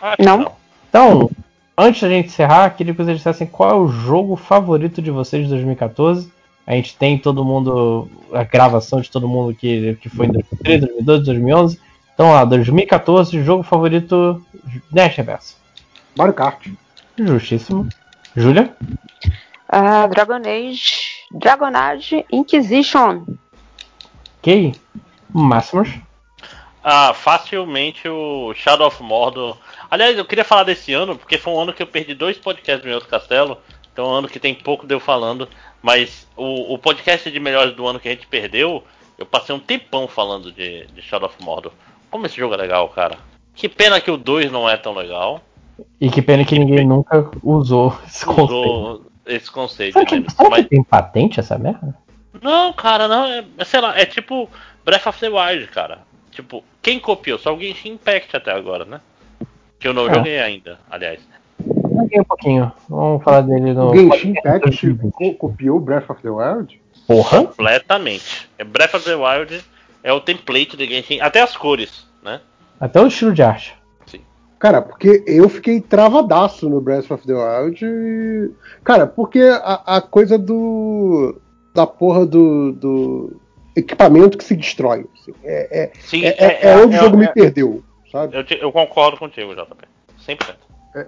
Acho 0.00 0.16
que 0.16 0.22
Não. 0.22 0.52
Então, 0.88 1.30
antes 1.76 2.02
da 2.02 2.08
gente 2.08 2.26
encerrar, 2.28 2.70
queria 2.70 2.92
que 2.94 3.02
vocês 3.02 3.16
dissessem 3.16 3.46
qual 3.46 3.70
é 3.70 3.74
o 3.74 3.88
jogo 3.88 4.36
favorito 4.36 5.00
de 5.00 5.10
vocês 5.10 5.44
de 5.44 5.50
2014. 5.50 6.30
A 6.66 6.72
gente 6.72 6.96
tem 6.96 7.18
todo 7.18 7.44
mundo, 7.44 8.08
a 8.32 8.42
gravação 8.44 9.00
de 9.00 9.10
todo 9.10 9.28
mundo 9.28 9.54
que, 9.54 9.96
que 10.00 10.08
foi 10.08 10.26
em 10.26 10.32
2013, 10.32 10.80
2012, 10.86 11.24
2011. 11.24 11.80
Então 12.14 12.30
lá, 12.32 12.44
2014, 12.44 13.42
jogo 13.42 13.62
favorito 13.62 14.40
Dash 14.90 15.16
Reverso. 15.16 15.56
Mario 16.16 16.34
Kart. 16.34 16.66
Justíssimo. 17.18 17.88
Júlia? 18.36 18.74
Ah, 19.68 20.06
Dragon 20.06 20.42
Age. 20.44 21.26
Dragon 21.32 21.74
Age 21.74 22.24
Inquisition. 22.30 23.24
Ok. 24.38 24.74
Máximos. 25.32 25.88
Ah, 26.82 27.14
facilmente 27.14 28.08
o 28.08 28.52
Shadow 28.54 28.86
of 28.86 29.02
Mordor. 29.02 29.56
Aliás, 29.90 30.16
eu 30.16 30.24
queria 30.24 30.44
falar 30.44 30.64
desse 30.64 30.92
ano, 30.92 31.16
porque 31.16 31.38
foi 31.38 31.52
um 31.52 31.60
ano 31.60 31.72
que 31.72 31.82
eu 31.82 31.86
perdi 31.86 32.14
dois 32.14 32.36
podcasts 32.36 32.82
no 32.84 32.88
meu 32.88 32.96
outro 32.96 33.10
castelo. 33.10 33.58
Então 33.92 34.04
é 34.04 34.08
um 34.08 34.12
ano 34.12 34.28
que 34.28 34.38
tem 34.38 34.54
pouco 34.54 34.86
de 34.86 34.94
eu 34.94 35.00
falando. 35.00 35.48
Mas 35.82 36.26
o, 36.36 36.74
o 36.74 36.78
podcast 36.78 37.30
de 37.30 37.40
melhores 37.40 37.74
do 37.74 37.86
ano 37.86 37.98
que 37.98 38.08
a 38.08 38.10
gente 38.10 38.26
perdeu, 38.26 38.84
eu 39.18 39.26
passei 39.26 39.54
um 39.54 39.58
tempão 39.58 40.06
falando 40.06 40.52
de, 40.52 40.86
de 40.86 41.02
Shadow 41.02 41.28
of 41.28 41.42
Mordor. 41.42 41.72
Como 42.10 42.26
esse 42.26 42.36
jogo 42.36 42.54
é 42.54 42.58
legal, 42.58 42.88
cara. 42.90 43.18
Que 43.54 43.68
pena 43.68 44.00
que 44.00 44.10
o 44.10 44.16
2 44.16 44.52
não 44.52 44.68
é 44.68 44.76
tão 44.76 44.94
legal. 44.94 45.40
E 46.00 46.08
que 46.10 46.22
pena 46.22 46.44
que 46.44 46.58
ninguém 46.58 46.86
nunca 46.86 47.28
usou 47.42 47.96
esse 48.06 48.24
conceito. 48.24 48.44
Usou. 48.52 49.06
esse 49.26 49.50
conceito. 49.50 49.92
Será 49.94 50.04
que, 50.06 50.30
será 50.30 50.50
mas- 50.50 50.62
que 50.64 50.68
tem 50.70 50.82
patente 50.84 51.40
essa 51.40 51.58
merda? 51.58 51.94
Não, 52.42 52.72
cara, 52.72 53.08
não. 53.08 53.26
É, 53.26 53.44
sei 53.64 53.80
lá, 53.80 53.98
é 53.98 54.04
tipo 54.04 54.48
Breath 54.84 55.06
of 55.06 55.18
the 55.20 55.28
Wild, 55.28 55.66
cara. 55.68 56.00
Tipo, 56.30 56.62
quem 56.82 56.98
copiou? 57.00 57.38
Só 57.38 57.54
o 57.54 57.58
Genshin 57.60 57.92
Impact 57.92 58.36
até 58.36 58.52
agora, 58.52 58.84
né? 58.84 59.00
Que 59.80 59.88
eu 59.88 59.94
não 59.94 60.08
É. 60.10 60.14
joguei 60.14 60.38
ainda, 60.40 60.78
aliás. 60.90 61.20
Joguei 61.64 62.20
um 62.20 62.24
pouquinho. 62.24 62.72
Vamos 62.88 63.22
falar 63.22 63.40
dele 63.42 63.72
no. 63.72 63.94
Genshin 63.94 64.30
Impact 64.30 64.94
co- 65.12 65.34
copiou 65.34 65.80
Breath 65.80 66.10
of 66.10 66.20
the 66.22 66.28
Wild? 66.30 66.80
Porra. 67.06 67.44
Completamente. 67.46 68.48
É 68.58 68.64
Breath 68.64 68.94
of 68.94 69.04
the 69.04 69.14
Wild 69.14 69.64
é 70.02 70.12
o 70.12 70.20
template 70.20 70.76
de 70.76 70.86
Genshin, 70.86 71.20
até 71.20 71.40
as 71.40 71.56
cores, 71.56 72.06
né? 72.22 72.40
Até 72.80 73.00
o 73.00 73.06
estilo 73.06 73.32
de 73.32 73.42
arte. 73.42 73.74
Cara, 74.58 74.80
porque 74.80 75.22
eu 75.26 75.48
fiquei 75.48 75.80
travadaço 75.80 76.68
no 76.70 76.80
Breath 76.80 77.10
of 77.10 77.26
the 77.26 77.34
Wild. 77.34 77.84
e- 77.84 78.50
Cara, 78.82 79.06
porque 79.06 79.40
a, 79.40 79.96
a 79.96 80.00
coisa 80.00 80.38
do. 80.38 81.38
da 81.74 81.86
porra 81.86 82.24
do, 82.24 82.72
do 82.72 83.36
equipamento 83.76 84.38
que 84.38 84.44
se 84.44 84.56
destrói. 84.56 85.06
assim, 85.20 85.34
é, 85.44 85.82
é, 85.84 85.92
Sim, 86.00 86.24
é, 86.24 86.28
é- 86.38 86.58
é 86.70 86.76
onde 86.76 86.96
o 86.96 87.00
jogo 87.00 87.16
me 87.16 87.28
perdeu, 87.28 87.82
sabe? 88.10 88.36
Eu, 88.36 88.44
te- 88.44 88.58
eu 88.60 88.72
concordo 88.72 89.18
contigo, 89.18 89.54
JP. 89.54 89.86
100%. 90.26 90.54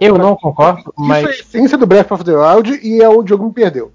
Eu 0.01 0.17
não 0.17 0.35
concordo, 0.35 0.93
mas. 0.97 1.19
Isso 1.23 1.27
é 1.27 1.31
a 1.31 1.39
essência 1.39 1.77
do 1.77 1.87
Breath 1.87 2.11
of 2.11 2.23
the 2.25 2.35
Wild 2.35 2.79
e 2.85 3.01
é 3.01 3.07
onde 3.09 3.25
o 3.25 3.27
jogo 3.27 3.45
me 3.45 3.53
perdeu. 3.53 3.91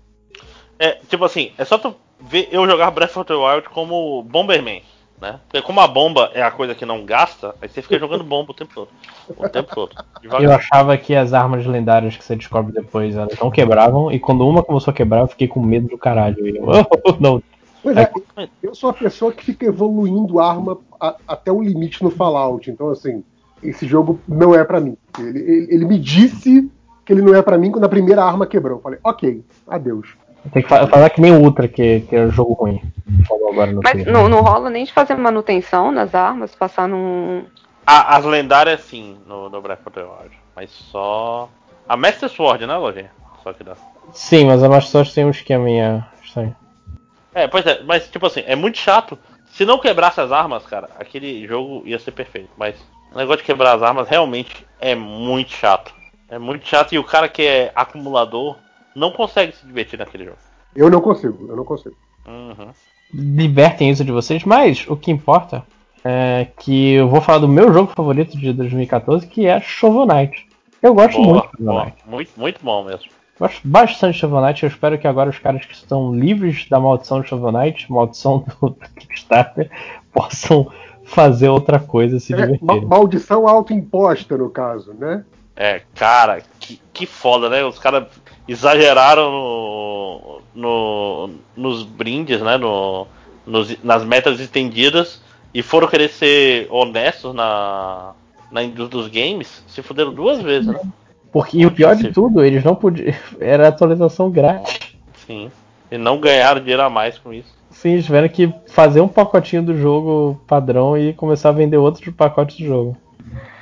É, 0.78 0.98
tipo 1.08 1.24
assim, 1.24 1.52
é 1.58 1.64
só 1.64 1.76
tu 1.78 1.94
ver 2.20 2.48
eu 2.50 2.66
jogar 2.66 2.90
Breath 2.90 3.16
of 3.16 3.26
the 3.28 3.34
Wild 3.34 3.68
como 3.68 4.22
Bomberman, 4.22 4.82
né? 5.22 5.38
Porque 5.48 5.64
como 5.64 5.80
a 5.80 5.86
bomba 5.86 6.30
é 6.34 6.42
a 6.42 6.50
coisa 6.50 6.74
que 6.74 6.84
não 6.84 7.04
gasta, 7.06 7.54
aí 7.62 7.68
você 7.68 7.80
fica 7.80 7.96
jogando 7.98 8.24
bomba 8.24 8.50
o 8.50 8.54
tempo 8.54 8.72
todo. 8.74 8.88
O 9.36 9.48
tempo 9.48 9.72
todo. 9.72 9.92
Devagar. 10.20 10.42
Eu 10.42 10.52
achava 10.52 10.98
que 10.98 11.14
as 11.14 11.32
armas 11.32 11.64
lendárias 11.64 12.16
que 12.16 12.24
você 12.24 12.34
descobre 12.34 12.72
depois 12.72 13.14
elas 13.16 13.38
não 13.40 13.50
quebravam, 13.50 14.10
e 14.10 14.18
quando 14.18 14.46
uma 14.46 14.62
começou 14.64 14.90
a 14.90 14.94
quebrar, 14.94 15.20
eu 15.20 15.28
fiquei 15.28 15.46
com 15.46 15.60
medo 15.62 15.86
do 15.86 15.96
caralho. 15.96 16.44
Eu, 16.46 16.64
oh, 17.06 17.16
não. 17.20 17.42
Pois 17.82 17.96
é, 17.96 18.10
eu 18.62 18.74
sou 18.74 18.90
a 18.90 18.92
pessoa 18.92 19.32
que 19.32 19.44
fica 19.44 19.64
evoluindo 19.66 20.40
arma 20.40 20.78
a- 21.00 21.16
até 21.26 21.50
um 21.52 21.62
limite 21.62 22.02
no 22.02 22.10
Fallout. 22.10 22.68
Então, 22.70 22.90
assim, 22.90 23.24
esse 23.62 23.86
jogo 23.86 24.20
não 24.28 24.54
é 24.54 24.64
pra 24.64 24.80
mim. 24.80 24.96
Ele, 25.18 25.38
ele- 25.38 25.74
ele 25.74 25.84
me 25.86 25.98
disse 25.98 26.70
que 27.04 27.12
ele 27.12 27.22
não 27.22 27.34
é 27.34 27.42
pra 27.42 27.58
mim 27.58 27.70
quando 27.72 27.84
a 27.84 27.88
primeira 27.88 28.22
arma 28.24 28.46
quebrou. 28.46 28.78
Eu 28.78 28.82
falei, 28.82 28.98
ok, 29.04 29.44
adeus. 29.68 30.16
Tem 30.50 30.62
que 30.62 30.68
fa- 30.68 30.86
falar 30.86 31.10
que 31.10 31.20
nem 31.20 31.32
o 31.32 31.40
Ultra, 31.40 31.68
que, 31.68 32.00
que 32.00 32.16
é 32.16 32.28
jogo 32.28 32.54
ruim. 32.54 32.82
Falou 33.28 33.52
agora 33.52 33.70
no 33.70 33.80
Mas 33.82 34.04
não, 34.06 34.28
não 34.28 34.42
rola 34.42 34.70
nem 34.70 34.84
de 34.84 34.92
fazer 34.92 35.14
manutenção 35.16 35.92
nas 35.92 36.14
armas, 36.14 36.54
passar 36.54 36.88
num. 36.88 37.44
A- 37.86 38.16
as 38.16 38.24
lendárias 38.24 38.80
sim, 38.80 39.18
no, 39.26 39.48
no 39.48 39.60
Breath 39.60 39.86
of 39.86 39.90
the 39.94 40.02
Wild. 40.02 40.36
Mas 40.56 40.70
só. 40.70 41.48
A 41.88 41.96
Master 41.96 42.28
Sword, 42.28 42.66
né, 42.66 42.76
Lojinha? 42.76 43.10
Só 43.42 43.52
que 43.52 43.62
dá. 43.62 43.74
Sim, 44.12 44.46
mas 44.46 44.62
a 44.62 44.68
Master 44.68 45.10
tem 45.12 45.24
um 45.24 45.30
esqueminha 45.30 46.06
estranho. 46.22 46.54
É, 47.34 47.46
pois 47.48 47.64
é, 47.66 47.82
mas 47.84 48.08
tipo 48.08 48.26
assim, 48.26 48.42
é 48.46 48.54
muito 48.56 48.78
chato. 48.78 49.18
Se 49.52 49.64
não 49.64 49.78
quebrasse 49.78 50.20
as 50.20 50.32
armas, 50.32 50.64
cara, 50.66 50.88
aquele 50.98 51.46
jogo 51.46 51.82
ia 51.84 51.98
ser 51.98 52.12
perfeito. 52.12 52.50
Mas 52.56 52.74
o 53.12 53.18
negócio 53.18 53.38
de 53.40 53.44
quebrar 53.44 53.74
as 53.74 53.82
armas 53.82 54.08
realmente 54.08 54.66
é 54.80 54.94
muito 54.94 55.50
chato. 55.52 55.94
É 56.28 56.38
muito 56.38 56.66
chato 56.66 56.94
e 56.94 56.98
o 56.98 57.04
cara 57.04 57.28
que 57.28 57.42
é 57.42 57.72
acumulador 57.74 58.56
não 58.94 59.12
consegue 59.12 59.52
se 59.56 59.66
divertir 59.66 59.98
naquele 59.98 60.24
jogo. 60.24 60.36
Eu 60.74 60.90
não 60.90 61.00
consigo, 61.00 61.46
eu 61.48 61.56
não 61.56 61.64
consigo. 61.64 61.94
Uhum. 62.26 62.68
Libertem 63.12 63.90
isso 63.90 64.04
de 64.04 64.12
vocês, 64.12 64.44
mas 64.44 64.86
o 64.88 64.96
que 64.96 65.10
importa 65.10 65.64
é 66.04 66.48
que 66.58 66.94
eu 66.94 67.08
vou 67.08 67.20
falar 67.20 67.38
do 67.38 67.48
meu 67.48 67.72
jogo 67.72 67.92
favorito 67.94 68.36
de 68.38 68.52
2014, 68.52 69.26
que 69.26 69.46
é 69.46 69.60
Shovel 69.60 70.06
Knight. 70.06 70.48
Eu 70.82 70.94
gosto 70.94 71.20
Boa, 71.22 71.34
muito 71.34 71.50
de 71.56 71.64
Shovel. 71.64 71.84
Knight. 71.84 71.96
Muito, 72.06 72.30
muito 72.36 72.60
bom 72.64 72.84
mesmo. 72.84 73.10
Gosto 73.38 73.60
bastante 73.66 74.14
de 74.14 74.20
Shovel 74.20 74.40
Knight. 74.40 74.62
Eu 74.62 74.68
espero 74.68 74.98
que 74.98 75.06
agora 75.06 75.30
os 75.30 75.38
caras 75.38 75.64
que 75.66 75.74
estão 75.74 76.14
livres 76.14 76.66
da 76.68 76.80
maldição 76.80 77.20
de 77.20 77.28
Shovel 77.28 77.52
Knight, 77.52 77.90
maldição 77.92 78.44
do, 78.60 78.70
do 78.70 78.76
Kickstarter, 78.98 79.70
possam 80.12 80.70
fazer 81.04 81.48
outra 81.50 81.78
coisa 81.78 82.16
e 82.16 82.20
se 82.20 82.32
É, 82.32 82.36
ma- 82.36 82.44
divertirem. 82.46 82.84
maldição 82.86 83.46
autoimposta, 83.46 84.38
no 84.38 84.48
caso, 84.48 84.94
né? 84.94 85.24
É, 85.54 85.82
cara, 85.94 86.40
que, 86.58 86.80
que 86.94 87.04
foda, 87.04 87.50
né? 87.50 87.62
Os 87.64 87.78
caras 87.78 88.06
exageraram 88.46 89.30
no, 89.30 90.40
no- 90.54 91.30
nos 91.56 91.82
brindes, 91.84 92.40
né? 92.40 92.56
No, 92.56 93.06
nos- 93.46 93.82
nas 93.82 94.04
metas 94.04 94.40
estendidas 94.40 95.20
e 95.54 95.62
foram 95.62 95.88
querer 95.88 96.08
ser 96.08 96.66
honestos 96.70 97.34
na, 97.34 98.12
na 98.50 98.62
indústria 98.62 99.02
dos 99.02 99.08
games, 99.08 99.62
se 99.68 99.82
fuderam 99.82 100.12
duas 100.12 100.40
vezes, 100.40 100.68
né? 100.68 100.80
Porque, 101.32 101.58
e 101.58 101.66
o 101.66 101.70
pior 101.70 101.96
de 101.96 102.12
tudo, 102.12 102.44
eles 102.44 102.62
não 102.62 102.74
podiam. 102.74 103.14
Era 103.40 103.68
atualização 103.68 104.30
grátis. 104.30 104.78
Sim. 105.26 105.50
E 105.90 105.96
não 105.98 106.18
ganharam 106.18 106.60
dinheiro 106.60 106.82
a 106.82 106.90
mais 106.90 107.18
com 107.18 107.32
isso. 107.32 107.52
Sim, 107.70 107.92
eles 107.92 108.04
tiveram 108.04 108.28
que 108.28 108.52
fazer 108.68 109.00
um 109.00 109.08
pacotinho 109.08 109.62
do 109.62 109.76
jogo 109.78 110.38
padrão 110.46 110.96
e 110.96 111.12
começar 111.14 111.48
a 111.48 111.52
vender 111.52 111.78
outros 111.78 112.14
pacotes 112.14 112.56
do 112.58 112.64
jogo. 112.66 112.96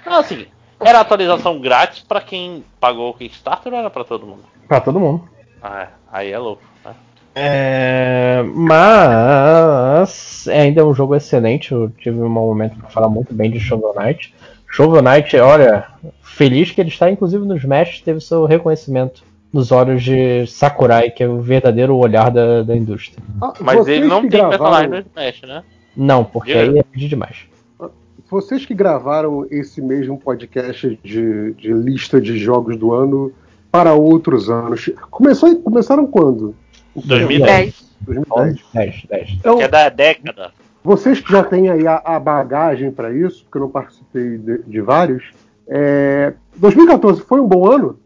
Não, 0.04 0.18
assim, 0.18 0.46
era 0.80 1.00
atualização 1.00 1.60
grátis 1.60 2.00
pra 2.00 2.20
quem 2.20 2.64
pagou 2.80 3.10
o 3.10 3.14
Kickstarter 3.14 3.72
ou 3.72 3.78
era 3.78 3.90
pra 3.90 4.04
todo 4.04 4.26
mundo? 4.26 4.42
Pra 4.66 4.80
todo 4.80 4.98
mundo. 5.00 5.28
Ah, 5.62 5.82
é. 5.82 5.88
aí 6.10 6.32
é 6.32 6.38
louco, 6.38 6.62
né? 6.84 6.92
É, 7.34 8.42
mas 8.54 10.46
é, 10.48 10.62
ainda 10.62 10.80
é 10.80 10.84
um 10.84 10.94
jogo 10.94 11.14
excelente. 11.14 11.72
Eu 11.72 11.90
tive 11.90 12.20
um 12.20 12.28
momento 12.28 12.76
para 12.78 12.88
falar 12.90 13.08
muito 13.08 13.32
bem 13.34 13.50
de 13.50 13.60
Shovel 13.60 13.94
Knight. 13.96 14.34
Shovel 14.68 15.02
Knight, 15.02 15.36
olha, 15.38 15.86
feliz 16.22 16.70
que 16.70 16.80
ele 16.80 16.88
está, 16.90 17.10
inclusive 17.10 17.44
no 17.44 17.56
Smash, 17.56 18.00
teve 18.00 18.20
seu 18.20 18.44
reconhecimento 18.46 19.22
nos 19.52 19.72
olhos 19.72 20.02
de 20.02 20.46
Sakurai, 20.46 21.10
que 21.10 21.22
é 21.24 21.28
o 21.28 21.40
verdadeiro 21.40 21.96
olhar 21.96 22.30
da, 22.30 22.62
da 22.62 22.76
indústria. 22.76 23.22
Mas 23.60 23.76
Vocês 23.78 23.98
ele 23.98 24.06
não 24.06 24.20
tem 24.20 24.30
gravaram- 24.30 24.58
personagem 24.58 24.88
no 24.90 24.98
Smash, 24.98 25.42
né? 25.42 25.64
Não, 25.96 26.24
porque 26.24 26.52
Yeah. 26.52 26.72
aí 26.72 26.78
é 26.78 26.82
pedir 26.84 27.08
demais. 27.08 27.36
Vocês 28.28 28.66
que 28.66 28.74
gravaram 28.74 29.46
esse 29.50 29.80
mesmo 29.80 30.18
podcast 30.18 30.98
de, 31.02 31.52
de 31.54 31.72
lista 31.72 32.20
de 32.20 32.38
jogos 32.38 32.76
do 32.76 32.92
ano 32.92 33.32
para 33.70 33.94
outros 33.94 34.50
anos, 34.50 34.90
começou, 35.10 35.54
começaram 35.62 36.06
quando? 36.06 36.54
2010. 36.96 37.90
2010. 38.00 38.64
10, 38.74 39.04
10. 39.08 39.30
Então, 39.38 39.56
Que 39.58 39.62
é 39.62 39.68
da 39.68 39.88
década. 39.88 40.52
vocês 40.82 41.20
que 41.20 41.30
já 41.30 41.44
têm 41.44 41.68
aí 41.70 41.86
a, 41.86 42.02
a 42.04 42.18
bagagem 42.18 42.90
para 42.90 43.12
isso, 43.12 43.44
porque 43.44 43.58
eu 43.58 43.62
não 43.62 43.70
participei 43.70 44.38
de, 44.38 44.62
de 44.64 44.80
vários, 44.80 45.24
é, 45.68 46.32
2014 46.56 47.22
foi 47.22 47.40
um 47.40 47.46
bom 47.46 47.70
ano? 47.70 47.98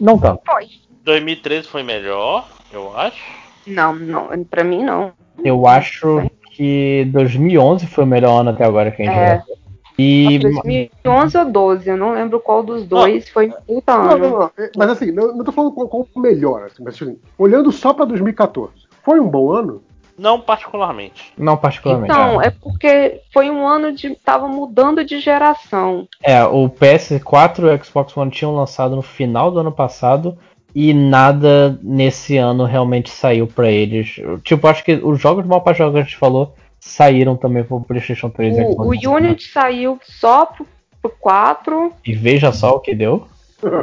Não 0.00 0.18
tanto. 0.18 0.42
Foi. 0.44 0.66
2013 1.04 1.66
foi 1.68 1.82
melhor, 1.82 2.48
eu 2.72 2.96
acho. 2.96 3.22
Não, 3.66 3.94
não, 3.94 4.44
pra 4.44 4.62
mim 4.62 4.84
não. 4.84 5.12
Eu 5.42 5.66
acho 5.66 6.22
que 6.62 7.04
2011 7.12 7.86
foi 7.88 8.04
o 8.04 8.06
melhor 8.06 8.40
ano 8.40 8.50
até 8.50 8.64
agora 8.64 8.92
que 8.92 9.02
a 9.02 9.04
gente 9.04 9.18
É. 9.18 9.26
gravou. 9.34 9.56
E 9.98 10.38
2011 10.38 11.38
ou 11.38 11.44
12, 11.44 11.90
eu 11.90 11.96
não 11.96 12.12
lembro 12.14 12.40
qual 12.40 12.62
dos 12.62 12.84
dois 12.86 13.28
foi 13.28 13.52
puta 13.66 13.94
Não, 13.94 14.10
ano. 14.10 14.18
não, 14.18 14.38
não. 14.38 14.50
Mas 14.76 14.90
assim, 14.90 15.10
não, 15.12 15.36
não 15.36 15.44
tô 15.44 15.52
falando 15.52 15.72
qual, 15.72 15.86
qual 15.86 16.06
o 16.14 16.20
melhor, 16.20 16.64
assim, 16.64 16.82
mas 16.82 16.94
assim, 16.94 17.18
olhando 17.36 17.70
só 17.70 17.92
para 17.92 18.06
2014, 18.06 18.72
foi 19.02 19.20
um 19.20 19.28
bom 19.28 19.52
ano? 19.52 19.82
Não 20.16 20.40
particularmente. 20.40 21.32
não 21.36 21.56
particularmente. 21.56 22.12
Então, 22.12 22.40
é. 22.40 22.46
é 22.46 22.50
porque 22.50 23.20
foi 23.32 23.50
um 23.50 23.66
ano 23.66 23.92
de. 23.92 24.14
tava 24.14 24.46
mudando 24.46 25.04
de 25.04 25.18
geração. 25.18 26.06
É, 26.22 26.42
o 26.44 26.68
PS4 26.68 27.58
e 27.60 27.74
o 27.74 27.84
Xbox 27.84 28.16
One 28.16 28.30
tinham 28.30 28.54
lançado 28.54 28.94
no 28.94 29.02
final 29.02 29.50
do 29.50 29.58
ano 29.60 29.72
passado 29.72 30.38
e 30.74 30.94
nada 30.94 31.78
nesse 31.82 32.36
ano 32.36 32.64
realmente 32.64 33.10
saiu 33.10 33.46
pra 33.46 33.70
eles. 33.70 34.16
Tipo, 34.42 34.66
acho 34.66 34.84
que 34.84 34.94
os 34.94 35.20
jogos, 35.20 35.44
mal 35.46 35.60
parte 35.60 35.78
dos 35.78 35.86
jogos 35.86 35.94
que 35.94 36.00
a 36.00 36.04
gente 36.04 36.16
falou, 36.16 36.54
saíram 36.80 37.36
também 37.36 37.62
pro 37.62 37.80
PlayStation 37.80 38.30
3 38.30 38.58
e 38.58 38.60
O, 38.62 38.72
Xbox 38.72 39.04
o. 39.06 39.10
Unity 39.10 39.44
saiu 39.48 39.98
só 40.02 40.46
pro, 40.46 40.66
pro 41.00 41.10
4, 41.10 41.92
E 42.04 42.14
veja 42.14 42.52
só 42.52 42.76
o 42.76 42.80
que 42.80 42.94
deu. 42.94 43.26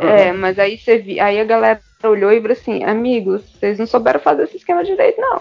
é, 0.02 0.34
mas 0.34 0.58
aí 0.60 0.78
você 0.78 0.98
vi, 0.98 1.20
aí 1.20 1.40
a 1.40 1.46
galera 1.46 1.80
olhou 2.04 2.32
e 2.32 2.42
falou 2.42 2.54
assim, 2.54 2.84
amigos, 2.84 3.42
vocês 3.60 3.78
não 3.78 3.86
souberam 3.86 4.20
fazer 4.20 4.44
esse 4.44 4.58
esquema 4.58 4.84
direito, 4.84 5.20
não. 5.22 5.40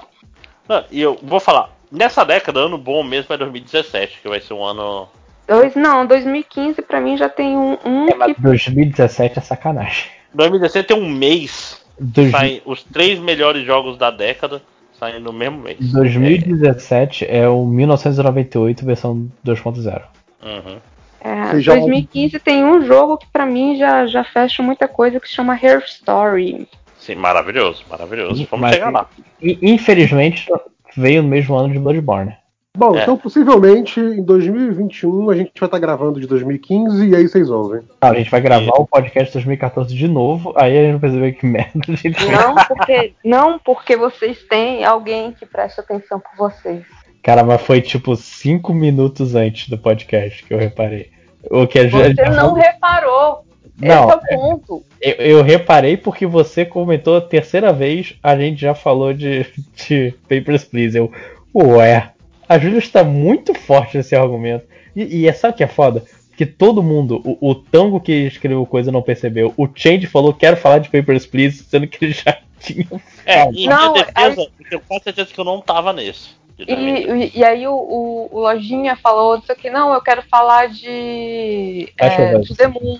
Não, 0.69 0.85
e 0.91 1.01
eu 1.01 1.19
vou 1.23 1.41
falar, 1.41 1.71
nessa 1.91 2.25
década, 2.25 2.61
ano 2.61 2.77
bom 2.77 3.03
mesmo 3.03 3.35
é 3.35 3.39
2017, 3.39 4.21
que 4.21 4.29
vai 4.29 4.41
ser 4.41 4.55
um 4.55 4.63
ano. 4.63 5.09
Dois, 5.47 5.75
não, 5.75 6.07
2015 6.07 6.83
pra 6.83 7.01
mim 7.01 7.17
já 7.17 7.29
tem 7.29 7.57
um, 7.57 7.79
um 7.85 8.07
É, 8.07 8.35
que 8.35 8.41
2017 8.41 9.39
é 9.39 9.43
sacanagem. 9.43 10.18
2017 10.35 10.89
tem 10.89 10.97
um 10.97 11.09
mês. 11.09 11.81
Dois- 12.01 12.31
Saem 12.31 12.63
os 12.65 12.83
três 12.85 13.19
melhores 13.19 13.65
jogos 13.67 13.97
da 13.99 14.11
década 14.11 14.63
saem 14.99 15.21
no 15.21 15.33
mesmo 15.33 15.59
mês. 15.59 15.79
2017 15.93 17.25
é 17.29 17.49
o 17.49 17.65
1998 17.65 18.85
versão 18.85 19.29
2.0. 19.45 20.03
É, 20.43 20.47
uhum. 20.47 20.77
É, 21.21 21.61
já- 21.61 21.75
2015 21.75 22.39
tem 22.39 22.65
um 22.65 22.85
jogo 22.87 23.19
que 23.19 23.27
pra 23.33 23.45
mim 23.45 23.77
já, 23.77 24.07
já 24.07 24.23
fecha 24.23 24.63
muita 24.63 24.87
coisa 24.87 25.19
que 25.19 25.29
se 25.29 25.35
chama 25.35 25.55
Hair 25.61 25.83
Story. 25.87 26.69
Sim, 26.99 27.17
maravilhoso, 27.17 27.85
maravilhoso. 27.91 28.47
Vamos 28.51 28.63
Mas- 28.67 28.75
chegar 28.75 28.91
lá. 28.91 29.07
Infelizmente 29.43 30.47
veio 30.97 31.23
no 31.23 31.29
mesmo 31.29 31.57
ano 31.57 31.73
de 31.73 31.79
Bloodborne. 31.79 32.37
Bom, 32.77 32.97
É. 32.97 33.03
então 33.03 33.17
possivelmente 33.17 33.99
em 33.99 34.23
2021 34.23 35.31
a 35.31 35.37
gente 35.37 35.53
vai 35.59 35.67
estar 35.67 35.79
gravando 35.79 36.21
de 36.21 36.27
2015 36.27 37.09
e 37.09 37.17
aí 37.17 37.27
vocês 37.27 37.51
ouvem. 37.51 37.81
Ah, 38.01 38.11
a 38.11 38.15
gente 38.15 38.31
vai 38.31 38.41
gravar 38.41 38.73
o 38.79 38.87
podcast 38.87 39.33
2014 39.33 39.95
de 39.95 40.07
novo, 40.07 40.53
aí 40.57 40.77
a 40.79 40.83
gente 40.83 40.93
vai 40.93 41.01
perceber 41.01 41.33
que 41.33 41.47
merda 41.47 41.81
a 41.89 41.93
gente 41.97 42.15
fez. 42.15 42.31
Não 42.31 42.55
porque, 42.55 43.13
não 43.25 43.59
porque 43.59 43.97
vocês 43.97 44.43
têm 44.49 44.85
alguém 44.85 45.33
que 45.33 45.45
presta 45.47 45.81
atenção 45.81 46.21
por 46.21 46.51
vocês. 46.51 46.85
Cara, 47.23 47.43
mas 47.43 47.61
foi 47.63 47.81
tipo 47.81 48.15
5 48.15 48.73
minutos 48.73 49.35
antes 49.35 49.69
do 49.69 49.77
podcast 49.77 50.45
que 50.45 50.55
eu 50.55 50.59
reparei. 50.59 51.11
O 51.51 51.67
que 51.67 51.79
a 51.81 51.89
Você 51.89 52.09
gente. 52.15 52.31
não 52.31 52.53
reparou. 52.55 53.45
Não, 53.81 54.09
Esse 54.09 54.13
é 54.13 54.17
o 54.17 54.41
ponto. 54.41 54.85
Eu, 55.01 55.15
eu 55.15 55.43
reparei 55.43 55.97
porque 55.97 56.27
você 56.27 56.65
comentou 56.65 57.17
a 57.17 57.21
terceira 57.21 57.73
vez, 57.73 58.15
a 58.23 58.37
gente 58.37 58.61
já 58.61 58.75
falou 58.75 59.13
de, 59.13 59.47
de 59.89 60.15
Papers, 60.29 60.65
Please. 60.65 60.97
Eu, 60.99 61.11
ué, 61.55 62.11
a 62.49 62.59
Júlia 62.59 62.79
está 62.79 63.05
muito 63.05 63.55
forte 63.55 63.97
nesse 63.97 64.17
argumento. 64.17 64.67
E, 64.97 65.21
e 65.21 65.29
é 65.29 65.33
sabe 65.33 65.55
o 65.55 65.57
que 65.57 65.65
é 65.65 65.69
foda? 65.69 66.05
Que 66.37 66.47
todo 66.47 66.83
mundo, 66.83 67.21
o, 67.25 67.51
o 67.51 67.55
Tango 67.55 68.01
que 68.01 68.13
escreveu 68.13 68.65
coisa 68.65 68.93
não 68.93 69.03
percebeu, 69.03 69.53
o 69.57 69.69
Change 69.73 70.07
falou 70.07 70.33
quero 70.33 70.57
falar 70.57 70.79
de 70.79 70.89
Papers, 70.89 71.27
Please, 71.27 71.65
sendo 71.65 71.87
que 71.87 72.05
ele 72.05 72.13
já 72.13 72.39
tinha. 72.59 72.87
É, 73.27 73.45
em 73.45 73.67
Não, 73.67 73.93
minha 73.93 74.05
defesa, 74.05 74.41
eu 74.41 74.69
tenho 74.69 74.83
quase 74.87 75.05
certeza 75.05 75.33
que 75.33 75.39
eu 75.39 75.45
não 75.45 75.61
tava 75.61 75.93
nesse. 75.93 76.31
de 76.57 76.65
2013. 76.65 77.25
E, 77.35 77.39
e, 77.39 77.45
aí 77.45 77.67
o, 77.67 77.75
o, 77.75 78.29
o 78.33 78.41
Lojinha 78.41 78.97
falou 78.97 79.39
disso 79.39 79.53
aqui, 79.53 79.69
não, 79.69 79.93
eu 79.93 80.01
quero 80.01 80.23
falar 80.23 80.69
de 80.69 81.93
Acho 82.01 82.21
é, 82.21 82.41
que 82.41 82.55
The 82.55 82.69
Moon. 82.69 82.99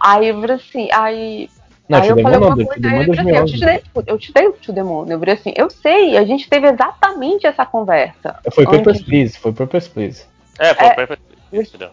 Aí 0.00 0.28
eu 0.28 0.40
falei 0.40 0.56
assim, 0.56 0.88
aí, 0.92 1.50
Não, 1.90 1.98
aí 2.02 2.08
eu 2.08 2.18
falei 2.22 2.38
Moon 2.38 2.48
não, 2.48 2.48
uma 2.48 2.56
To 2.56 2.66
coisa, 2.66 2.80
The 2.82 2.88
aí 2.88 2.94
eu 2.94 3.14
falei 3.14 3.20
assim, 3.20 3.30
eu 3.36 3.44
te 3.46 3.60
2011. 3.60 3.66
dei, 3.66 4.04
eu 4.06 4.18
te 4.18 4.32
dei 4.32 4.46
o 4.48 4.52
To 4.52 4.72
The 4.72 4.82
Moon. 4.82 5.06
Eu 5.08 5.18
falei 5.18 5.34
assim, 5.34 5.52
eu 5.56 5.70
sei, 5.70 6.16
a 6.16 6.24
gente 6.24 6.48
teve 6.48 6.68
exatamente 6.68 7.46
essa 7.46 7.66
conversa. 7.66 8.38
Foi 8.52 8.64
Antes- 8.64 8.78
Papers, 8.78 9.02
Please, 9.02 9.38
foi 9.38 9.52
Papers, 9.52 9.88
Please. 9.88 10.24
É, 10.58 10.74
foi 10.74 10.86
É. 10.86 10.94
perfeito. 10.94 11.22
Entendeu? 11.52 11.90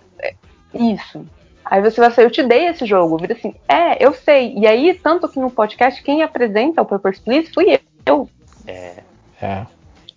Isso. 0.73 1.25
Aí 1.65 1.81
você 1.81 1.99
vai 1.99 2.11
ser, 2.11 2.23
eu 2.23 2.31
te 2.31 2.43
dei 2.43 2.67
esse 2.67 2.85
jogo. 2.85 3.15
Eu 3.15 3.19
falei 3.19 3.35
assim, 3.37 3.55
é, 3.67 4.03
eu 4.05 4.13
sei. 4.13 4.53
E 4.55 4.65
aí, 4.67 4.93
tanto 4.93 5.27
que 5.27 5.39
no 5.39 5.49
podcast, 5.49 6.01
quem 6.03 6.21
apresenta 6.23 6.81
o 6.81 6.85
Papers, 6.85 7.19
Please 7.19 7.51
fui 7.53 7.79
eu. 8.05 8.29
É. 8.65 8.93
É. 9.41 9.65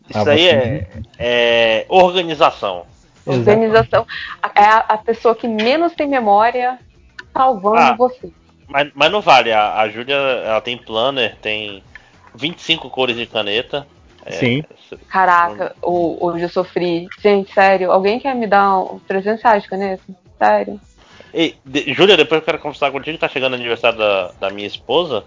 Isso 0.09 0.19
Ah, 0.29 0.33
aí 0.33 0.39
você- 0.39 0.49
é, 0.49 0.87
é 1.19 1.87
organização. 1.89 2.85
Exato. 3.27 3.39
Organização. 3.51 4.07
É 4.55 4.63
a, 4.65 4.77
a 4.79 4.99
pessoa 4.99 5.35
que 5.35 5.47
menos 5.49 5.93
tem 5.95 6.07
memória 6.09 6.79
salvando 7.33 7.79
Ah. 7.81 7.95
você. 7.97 8.31
Mas, 8.71 8.91
mas 8.95 9.11
não 9.13 9.21
vale. 9.21 9.53
A, 9.53 9.81
a 9.81 9.89
Júlia 9.89 10.15
ela 10.15 10.61
tem 10.61 10.79
planner, 10.79 11.37
tem 11.43 11.83
25 12.35 12.89
cores 12.89 13.17
de 13.17 13.27
caneta. 13.27 13.87
É, 14.25 14.33
Sim. 14.33 14.65
Caraca, 15.09 15.75
ho- 15.83 16.17
hoje 16.21 16.45
eu 16.45 16.49
sofri. 16.49 17.11
Gente, 17.21 17.53
sério, 17.53 17.91
alguém 17.91 18.21
quer 18.21 18.35
me 18.35 18.47
dar 18.47 18.79
um 18.79 18.99
300 19.01 19.43
reais 19.43 19.63
de 19.65 19.69
caneta? 19.69 20.03
Sério. 20.39 20.81
De- 21.65 21.93
Júlia, 21.93 22.17
depois 22.17 22.41
eu 22.41 22.45
quero 22.45 22.59
conversar 22.59 22.91
contigo, 22.91 23.19
tá 23.19 23.29
chegando 23.29 23.53
o 23.53 23.57
aniversário 23.57 23.99
da, 23.99 24.31
da 24.41 24.51
minha 24.51 24.67
esposa. 24.67 25.25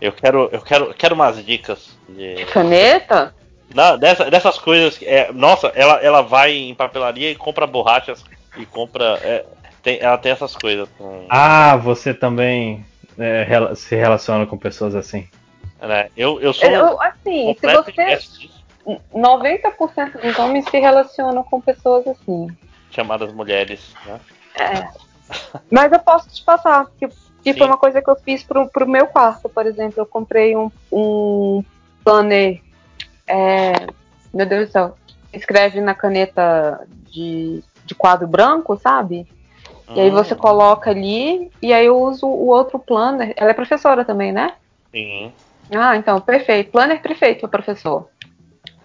Eu 0.00 0.12
quero, 0.12 0.48
eu 0.52 0.60
quero, 0.60 0.84
eu 0.86 0.94
quero 0.94 1.14
umas 1.14 1.44
dicas 1.44 1.96
de, 2.08 2.44
Caneta? 2.46 3.34
Não, 3.74 3.96
dessa- 3.98 4.30
dessas 4.30 4.58
coisas. 4.58 5.00
É, 5.02 5.32
nossa, 5.32 5.68
ela, 5.74 5.94
ela 6.02 6.22
vai 6.22 6.52
em 6.52 6.74
papelaria 6.74 7.30
e 7.30 7.34
compra 7.34 7.66
borrachas 7.66 8.24
e 8.56 8.66
compra. 8.66 9.18
é, 9.22 9.44
tem- 9.84 9.98
ela 10.00 10.18
tem 10.18 10.32
essas 10.32 10.56
coisas. 10.56 10.88
com- 10.98 11.26
Ah, 11.28 11.76
você 11.76 12.12
também 12.12 12.84
é, 13.18 13.46
se 13.76 13.94
relaciona 13.94 14.44
com 14.46 14.56
pessoas 14.58 14.94
assim. 14.96 15.28
né? 15.80 16.08
Eu, 16.16 16.40
eu 16.40 16.52
sou. 16.52 16.68
Eu, 16.68 17.00
assim, 17.00 17.54
se 17.60 17.66
você. 17.72 17.92
inverso 17.92 18.40
disso, 18.40 18.64
90% 19.14 20.20
dos 20.20 20.38
homens 20.38 20.64
se 20.68 20.78
relacionam 20.78 21.44
com 21.44 21.60
pessoas 21.60 22.06
assim. 22.08 22.48
chamadas 22.90 23.32
mulheres. 23.32 23.94
Né? 24.06 24.20
É. 24.58 24.88
Mas 25.70 25.92
eu 25.92 25.98
posso 26.00 26.28
te 26.28 26.42
passar, 26.42 26.86
que, 26.98 27.06
que 27.42 27.52
Sim. 27.52 27.58
foi 27.58 27.66
uma 27.66 27.76
coisa 27.76 28.00
que 28.02 28.10
eu 28.10 28.16
fiz 28.16 28.42
pro, 28.42 28.68
pro 28.68 28.88
meu 28.88 29.06
quarto, 29.06 29.48
por 29.48 29.66
exemplo. 29.66 29.94
Eu 29.98 30.06
comprei 30.06 30.56
um, 30.56 30.70
um 30.90 31.62
planner. 32.02 32.60
é, 33.26 33.72
meu 34.32 34.46
Deus 34.46 34.68
do 34.68 34.72
céu. 34.72 34.96
Escreve 35.32 35.80
na 35.80 35.94
caneta 35.94 36.86
de, 37.10 37.62
de 37.84 37.94
quadro 37.94 38.26
branco, 38.26 38.76
sabe? 38.76 39.26
E 39.94 40.00
aí 40.00 40.10
você 40.10 40.34
Hum, 40.34 40.38
coloca 40.38 40.90
ali, 40.90 41.50
e 41.62 41.72
aí 41.72 41.86
eu 41.86 41.98
uso 42.00 42.26
o 42.26 42.46
outro 42.48 42.78
planner. 42.78 43.34
Ela 43.36 43.50
é 43.50 43.54
professora 43.54 44.04
também, 44.04 44.32
né? 44.32 44.56
Sim. 44.92 45.32
Ah, 45.72 45.96
então, 45.96 46.20
perfeito. 46.20 46.70
Planner 46.70 47.00
perfeito, 47.02 47.48
professor. 47.48 48.08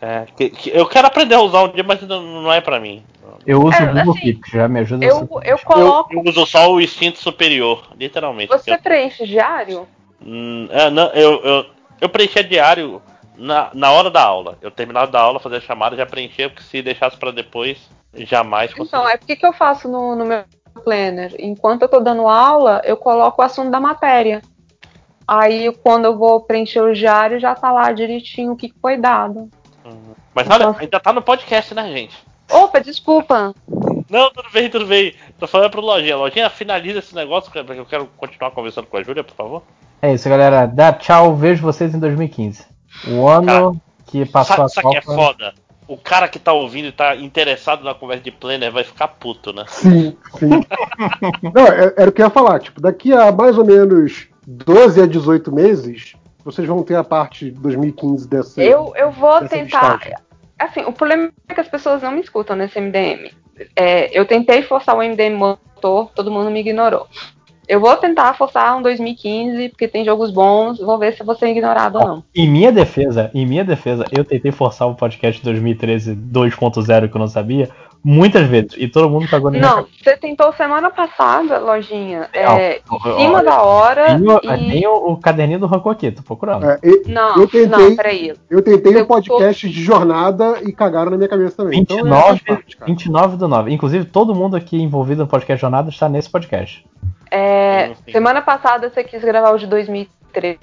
É, 0.01 0.25
que- 0.37 0.49
que 0.49 0.69
eu 0.69 0.85
quero 0.87 1.07
aprender 1.07 1.35
a 1.35 1.41
usar 1.41 1.63
um 1.63 1.69
dia, 1.71 1.83
mas 1.83 2.01
não, 2.03 2.21
não 2.43 2.53
é 2.53 2.61
pra 2.61 2.79
mim. 2.79 3.03
Eu 3.45 3.61
uso 3.63 3.81
É, 3.81 3.83
o 3.83 3.93
Google 3.93 4.13
assim, 4.13 4.21
Keep, 4.21 4.39
já 4.51 4.67
me 4.67 4.79
ajuda 4.79 5.05
Eu, 5.05 5.29
eu 5.43 5.57
Eu, 5.57 5.57
coloco. 5.63 6.13
eu 6.13 6.23
uso 6.25 6.45
só 6.45 6.71
o 6.71 6.79
instinto 6.81 7.19
superior, 7.19 7.85
literalmente. 7.97 8.51
Você 8.51 8.77
preenche 8.77 9.25
diário? 9.25 9.87
eu, 10.21 10.27
Hum, 10.27 10.67
é, 10.71 10.89
não, 10.89 11.07
eu, 11.11 11.41
eu, 11.43 11.65
eu 12.01 12.09
preenchia 12.09 12.43
diário 12.43 13.01
na, 13.37 13.71
na 13.73 13.91
hora 13.91 14.09
da 14.09 14.21
aula. 14.23 14.57
Eu 14.61 14.71
terminava 14.71 15.11
da 15.11 15.19
aula, 15.19 15.39
fazia 15.39 15.57
a 15.57 15.61
chamada, 15.61 15.95
já 15.95 16.05
preenchia, 16.05 16.49
porque 16.49 16.63
se 16.63 16.81
deixasse 16.81 17.17
pra 17.17 17.31
depois, 17.31 17.77
jamais 18.13 18.73
conseguia. 18.73 18.87
Então, 18.87 19.09
é 19.09 19.17
porque 19.17 19.35
que 19.35 19.45
eu 19.45 19.53
faço 19.53 19.87
no, 19.89 20.15
no 20.15 20.25
meu 20.25 20.43
planner? 20.79 21.35
Enquanto 21.39 21.83
eu 21.83 21.89
tô 21.89 21.99
dando 21.99 22.27
aula, 22.27 22.81
eu 22.85 22.97
coloco 22.97 23.41
o 23.41 23.45
assunto 23.45 23.69
da 23.71 23.79
matéria. 23.79 24.41
Aí, 25.27 25.71
quando 25.83 26.05
eu 26.05 26.17
vou 26.17 26.41
preencher 26.41 26.81
o 26.81 26.93
diário, 26.93 27.39
já 27.39 27.53
tá 27.53 27.71
lá 27.71 27.91
direitinho 27.91 28.53
o 28.53 28.55
que 28.55 28.73
foi 28.81 28.97
dado. 28.97 29.49
Mas 30.33 30.47
olha, 30.49 30.63
Então- 30.63 30.75
ainda 30.79 30.99
tá 30.99 31.13
no 31.13 31.21
podcast, 31.21 31.73
né, 31.75 31.91
gente? 31.91 32.17
Opa, 32.51 32.79
desculpa. 32.79 33.53
Não, 34.09 34.31
tudo 34.31 34.49
bem, 34.51 34.69
tudo 34.69 34.85
bem. 34.87 35.13
Tô 35.37 35.45
falando 35.47 35.69
pro 35.69 35.81
Lojinha. 35.81 36.17
Lojinha, 36.17 36.49
finaliza 36.49 36.97
esse 36.99 37.13
negócio, 37.13 37.51
cara, 37.51 37.63
porque 37.63 37.79
eu 37.79 37.85
quero 37.85 38.07
continuar 38.17 38.49
conversando 38.51 38.87
com 38.87 38.97
a 38.97 39.03
Júlia, 39.03 39.23
por 39.23 39.35
favor. 39.35 39.63
É 40.01 40.11
isso, 40.13 40.27
galera. 40.27 40.65
Dá 40.65 40.91
tchau, 40.93 41.35
vejo 41.35 41.61
vocês 41.61 41.93
em 41.93 41.99
2015. 41.99 42.65
O 43.07 43.27
ano 43.27 43.79
que 44.07 44.25
passou 44.25 44.55
Sabe, 44.55 44.65
a 44.65 44.69
sabe 44.69 44.87
o 44.87 44.91
que 44.91 44.97
é 44.97 45.01
Copa. 45.01 45.15
foda? 45.15 45.53
O 45.89 45.97
cara 45.97 46.27
que 46.27 46.37
tá 46.37 46.53
ouvindo 46.53 46.87
e 46.87 46.91
tá 46.91 47.15
interessado 47.15 47.83
na 47.83 47.95
conversa 47.95 48.23
de 48.23 48.29
planner 48.31 48.71
vai 48.71 48.83
ficar 48.83 49.07
puto, 49.07 49.51
né? 49.51 49.65
Sim, 49.67 50.15
sim. 50.37 50.49
Não, 51.51 51.65
é- 51.65 51.93
era 51.97 52.09
o 52.09 52.13
que 52.13 52.21
eu 52.21 52.27
ia 52.27 52.29
falar. 52.29 52.59
Tipo, 52.59 52.79
daqui 52.79 53.11
a 53.11 53.31
mais 53.31 53.57
ou 53.57 53.65
menos 53.65 54.27
12 54.45 55.01
a 55.01 55.07
18 55.07 55.51
meses, 55.51 56.13
vocês 56.45 56.67
vão 56.67 56.83
ter 56.83 56.95
a 56.95 57.03
parte 57.03 57.45
de 57.45 57.51
2015 57.59 58.27
dessa. 58.27 58.61
Eu, 58.61 58.93
eu 58.95 59.09
vou 59.09 59.41
dessa 59.41 59.55
tentar. 59.55 59.93
listagem. 59.93 60.15
Assim, 60.59 60.81
o 60.81 60.93
problema 60.93 61.31
é 61.47 61.53
que 61.55 61.61
as 61.61 61.67
pessoas 61.67 62.03
não 62.03 62.11
me 62.11 62.21
escutam 62.21 62.55
nesse 62.55 62.79
MDM. 62.79 63.31
É, 63.75 64.15
eu 64.17 64.25
tentei 64.25 64.61
forçar 64.61 64.95
o 64.95 65.01
MDM 65.01 65.35
motor, 65.35 66.11
todo 66.13 66.29
mundo 66.29 66.51
me 66.51 66.59
ignorou. 66.59 67.07
Eu 67.69 67.79
vou 67.79 67.95
tentar 67.97 68.33
forçar 68.33 68.75
um 68.75 68.81
2015, 68.81 69.69
porque 69.69 69.87
tem 69.87 70.03
jogos 70.03 70.31
bons, 70.31 70.79
vou 70.79 70.97
ver 70.97 71.13
se 71.13 71.23
vou 71.23 71.35
ser 71.35 71.49
ignorado 71.49 71.99
ou 71.99 72.07
não. 72.07 72.23
Em 72.35 72.49
minha 72.49 72.71
defesa, 72.71 73.29
em 73.31 73.45
minha 73.45 73.63
defesa, 73.63 74.05
eu 74.11 74.25
tentei 74.25 74.51
forçar 74.51 74.87
o 74.87 74.95
podcast 74.95 75.43
2013 75.43 76.15
2.0 76.15 77.07
que 77.07 77.15
eu 77.15 77.19
não 77.19 77.27
sabia, 77.27 77.69
muitas 78.03 78.47
vezes. 78.47 78.73
E 78.75 78.87
todo 78.87 79.07
mundo 79.07 79.27
cagou 79.27 79.51
na 79.51 79.59
Não, 79.59 79.85
você 80.01 80.17
tentou 80.17 80.51
semana 80.53 80.89
passada, 80.89 81.59
lojinha, 81.59 82.27
é, 82.33 82.81
Não, 82.89 82.97
em 82.97 83.17
cima 83.19 83.43
da 83.43 83.61
hora. 83.61 84.17
Tenho, 84.17 84.39
e... 84.41 84.71
tenho 84.71 84.91
o 84.91 85.17
caderninho 85.17 85.59
do 85.59 85.67
Rancor 85.67 85.91
aqui, 85.91 86.09
tô 86.09 86.23
procurando. 86.23 86.65
É, 86.65 86.79
e- 86.83 87.03
Não, 87.07 87.37
eu 87.37 87.47
tentei, 87.47 87.67
não, 87.67 87.95
peraí. 87.95 88.33
eu 88.49 88.63
tentei 88.63 88.97
Eu 88.97 89.03
um 89.03 89.05
podcast 89.05 89.69
de 89.69 89.83
jornada 89.83 90.57
e 90.63 90.71
cagaram 90.71 91.11
na 91.11 91.17
minha 91.17 91.29
cabeça 91.29 91.57
também. 91.57 91.79
Então, 91.79 91.99
é, 91.99 92.01
29, 92.01 92.27
faz 92.27 92.41
parte, 92.41 92.77
cara. 92.77 92.91
29 92.91 93.37
do 93.37 93.47
9. 93.47 93.71
Inclusive, 93.71 94.05
todo 94.05 94.33
mundo 94.33 94.55
aqui 94.55 94.81
envolvido 94.81 95.21
no 95.21 95.27
podcast 95.27 95.61
Jornada 95.61 95.89
está 95.91 96.09
nesse 96.09 96.31
podcast. 96.31 96.83
É, 97.31 97.93
semana 98.11 98.41
passada 98.41 98.89
você 98.89 99.03
quis 99.03 99.23
gravar 99.23 99.51
o 99.51 99.57
de 99.57 99.67
2013 99.67 100.57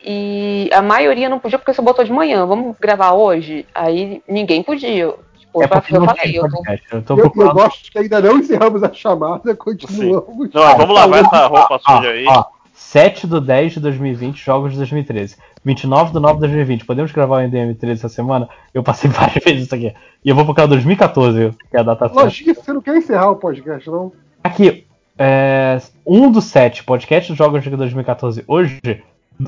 e 0.00 0.68
a 0.72 0.82
maioria 0.82 1.28
não 1.28 1.38
podia 1.38 1.58
porque 1.58 1.72
você 1.72 1.82
botou 1.82 2.04
de 2.04 2.12
manhã. 2.12 2.44
Vamos 2.46 2.74
gravar 2.80 3.12
hoje? 3.12 3.66
Aí 3.74 4.22
ninguém 4.28 4.62
podia. 4.62 5.14
Tipo, 5.38 5.62
É 5.62 5.64
eu, 5.64 5.68
porque 5.68 5.94
eu 5.94 6.00
não 6.00 6.06
falei, 6.06 6.22
tem 6.22 6.34
eu 6.36 6.42
tô 6.42 6.56
podcast. 6.56 6.86
Eu 6.92 7.02
tô 7.02 7.14
Eu, 7.14 7.18
eu 7.18 7.22
procurando. 7.30 7.54
gosto 7.54 7.90
que 7.92 7.98
ainda 7.98 8.20
não 8.20 8.38
encerramos 8.38 8.82
a 8.82 8.92
chamada, 8.92 9.54
continuamos. 9.54 10.50
Não, 10.52 10.76
vamos 10.78 10.94
lavar 10.94 11.24
essa 11.24 11.46
roupa 11.46 11.80
Ó, 11.86 11.96
suja 11.96 12.10
aí. 12.10 12.24
ó, 12.28 12.44
7 12.72 13.26
do 13.26 13.40
10 13.40 13.74
de 13.74 13.80
2020, 13.80 14.36
jogos 14.44 14.72
de 14.72 14.78
2013. 14.78 15.36
29 15.64 16.12
do 16.12 16.20
9 16.20 16.34
de 16.34 16.40
2020. 16.40 16.84
Podemos 16.84 17.10
gravar 17.12 17.36
o 17.36 17.40
NDM 17.46 17.74
13 17.74 18.00
essa 18.00 18.08
semana? 18.08 18.48
Eu 18.74 18.82
passei 18.82 19.08
várias 19.10 19.42
vezes 19.44 19.64
isso 19.66 19.74
aqui. 19.74 19.94
E 20.24 20.28
eu 20.28 20.34
vou 20.34 20.44
procurar 20.44 20.64
o 20.66 20.68
2014, 20.68 21.50
que 21.70 21.76
é 21.76 21.80
a 21.80 21.82
data 21.82 22.06
certa. 22.08 22.22
Lojinha, 22.22 22.54
você 22.54 22.72
não 22.72 22.80
quer 22.80 22.96
encerrar 22.96 23.30
o 23.30 23.36
podcast, 23.36 23.88
não? 23.88 24.12
Aqui, 24.44 24.86
é, 25.18 25.80
1 26.06 26.30
do 26.32 26.40
7, 26.40 26.84
podcast 26.84 27.32
de 27.32 27.38
jogos 27.38 27.62
de 27.62 27.70
2014. 27.70 28.44
Hoje, 28.46 28.80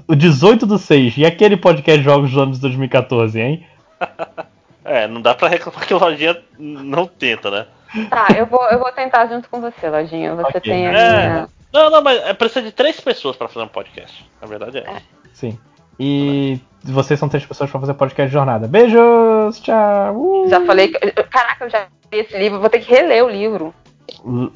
o 0.07 0.15
18 0.15 0.67
do 0.67 0.79
6. 0.79 1.17
E 1.19 1.27
aquele 1.27 1.57
podcast 1.57 1.99
de 1.99 2.05
jogos 2.05 2.31
dos 2.31 2.39
anos 2.43 2.59
2014, 2.59 3.41
hein? 3.41 3.67
É, 4.85 5.07
não 5.07 5.21
dá 5.21 5.35
pra 5.35 5.49
reclamar 5.49 5.87
que 5.87 5.93
a 5.93 5.99
lojinha 5.99 6.35
não 6.59 7.07
tenta, 7.07 7.51
né? 7.51 7.67
Tá, 8.09 8.29
eu 8.35 8.47
vou, 8.47 8.65
eu 8.71 8.79
vou 8.79 8.91
tentar 8.91 9.27
junto 9.27 9.47
com 9.51 9.61
você, 9.61 9.87
Lojinha. 9.91 10.35
Você 10.35 10.57
Ok. 10.57 10.61
tem 10.63 10.87
a 10.87 10.91
É. 10.93 11.29
minha. 11.29 11.49
Não, 11.71 11.91
não, 11.91 12.03
mas 12.03 12.19
é, 12.23 12.33
precisa 12.33 12.63
de 12.63 12.73
três 12.73 12.99
pessoas 12.99 13.37
pra 13.37 13.49
fazer 13.49 13.67
um 13.67 13.69
podcast. 13.69 14.25
Na 14.41 14.47
verdade 14.49 14.79
é. 14.79 14.87
Sim. 15.35 15.59
E 16.01 16.59
vocês 16.83 17.21
são 17.21 17.29
três 17.29 17.45
pessoas 17.45 17.71
pra 17.71 17.79
fazer 17.81 17.93
podcast 17.93 18.29
de 18.29 18.33
jornada. 18.33 18.67
Beijos! 18.67 19.61
Tchau! 19.61 20.17
Uh! 20.17 20.49
Já 20.49 20.65
falei. 20.65 20.89
que- 20.89 21.13
Caraca, 21.25 21.67
eu 21.67 21.71
já 21.71 21.87
li 22.11 22.21
esse 22.21 22.39
livro, 22.39 22.59
vou 22.59 22.71
ter 22.71 22.81
que 22.81 22.91
reler 22.91 23.23
o 23.23 23.29
livro. 23.29 23.75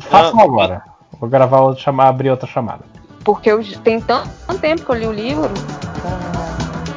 Façam 0.00 0.40
agora. 0.40 0.82
Vou 1.22 1.30
gravar 1.30 1.60
outra 1.60 1.80
chamada, 1.80 2.10
abrir 2.10 2.30
outra 2.30 2.48
chamada. 2.48 2.80
Porque 3.24 3.48
eu, 3.48 3.62
tem 3.84 4.00
tanto, 4.00 4.28
tanto 4.44 4.58
tempo 4.58 4.84
que 4.84 4.90
eu 4.90 4.96
li 4.96 5.06
o 5.06 5.12
livro. 5.12 5.54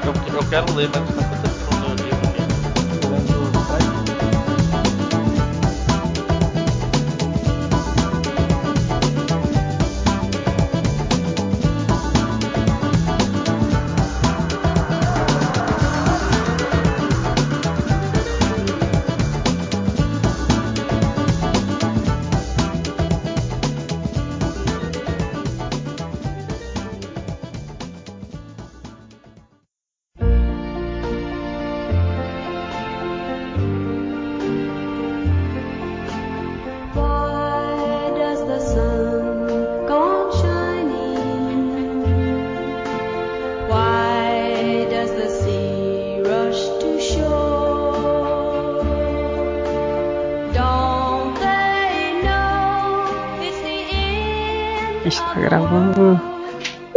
Eu, 0.03 0.33
eu 0.33 0.49
quero 0.49 0.73
ler, 0.73 0.89
mas 0.89 1.44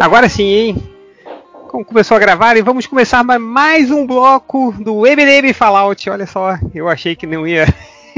Agora 0.00 0.28
sim, 0.28 0.44
hein? 0.44 0.76
Como 1.68 1.84
começou 1.84 2.16
a 2.16 2.20
gravar 2.20 2.56
e 2.56 2.62
vamos 2.62 2.86
começar 2.86 3.22
ma- 3.22 3.38
mais 3.38 3.90
um 3.90 4.06
bloco 4.06 4.72
do 4.78 5.02
MDM 5.02 5.52
Fallout. 5.52 6.08
Olha 6.08 6.26
só, 6.26 6.56
eu 6.74 6.88
achei 6.88 7.14
que 7.14 7.26
não 7.26 7.46
ia 7.46 7.66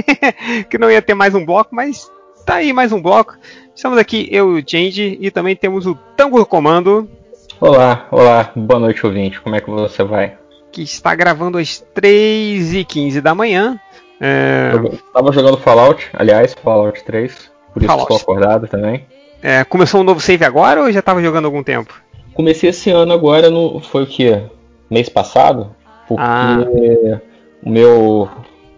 que 0.70 0.78
não 0.78 0.90
ia 0.90 1.02
ter 1.02 1.14
mais 1.14 1.34
um 1.34 1.44
bloco, 1.44 1.74
mas 1.74 2.08
tá 2.46 2.56
aí 2.56 2.72
mais 2.72 2.92
um 2.92 3.00
bloco. 3.02 3.34
Estamos 3.74 3.98
aqui 3.98 4.28
eu 4.30 4.56
e 4.56 4.62
o 4.62 4.64
Change 4.66 5.18
e 5.20 5.30
também 5.30 5.56
temos 5.56 5.86
o 5.86 5.94
Tango 6.16 6.38
do 6.38 6.46
Comando 6.46 7.08
Olá, 7.60 8.06
olá, 8.10 8.52
boa 8.56 8.78
noite, 8.80 9.04
ouvinte. 9.04 9.40
Como 9.40 9.54
é 9.56 9.60
que 9.60 9.70
você 9.70 10.02
vai? 10.04 10.38
que 10.72 10.82
está 10.82 11.12
gravando 11.16 11.58
às 11.58 11.84
3h15 11.96 13.20
da 13.20 13.34
manhã. 13.34 13.78
É, 14.20 14.70
Eu 14.72 14.96
tava 15.12 15.32
jogando 15.32 15.56
Fallout, 15.58 16.08
aliás, 16.12 16.54
Fallout 16.54 17.02
3, 17.04 17.50
por 17.74 17.82
isso 17.82 17.86
Fallout. 17.88 18.12
estou 18.12 18.16
acordado 18.22 18.68
também. 18.68 19.04
É, 19.42 19.64
começou 19.64 20.00
um 20.00 20.04
novo 20.04 20.20
save 20.20 20.44
agora 20.44 20.82
ou 20.82 20.92
já 20.92 21.00
estava 21.00 21.22
jogando 21.22 21.44
há 21.44 21.48
algum 21.48 21.62
tempo? 21.62 21.94
Comecei 22.34 22.70
esse 22.70 22.90
ano 22.90 23.12
agora, 23.12 23.50
no, 23.50 23.80
foi 23.80 24.04
o 24.04 24.06
que? 24.06 24.38
Mês 24.90 25.08
passado? 25.08 25.74
Porque 26.08 26.22
Ah. 26.22 26.58
o 27.62 27.70
meu 27.70 28.28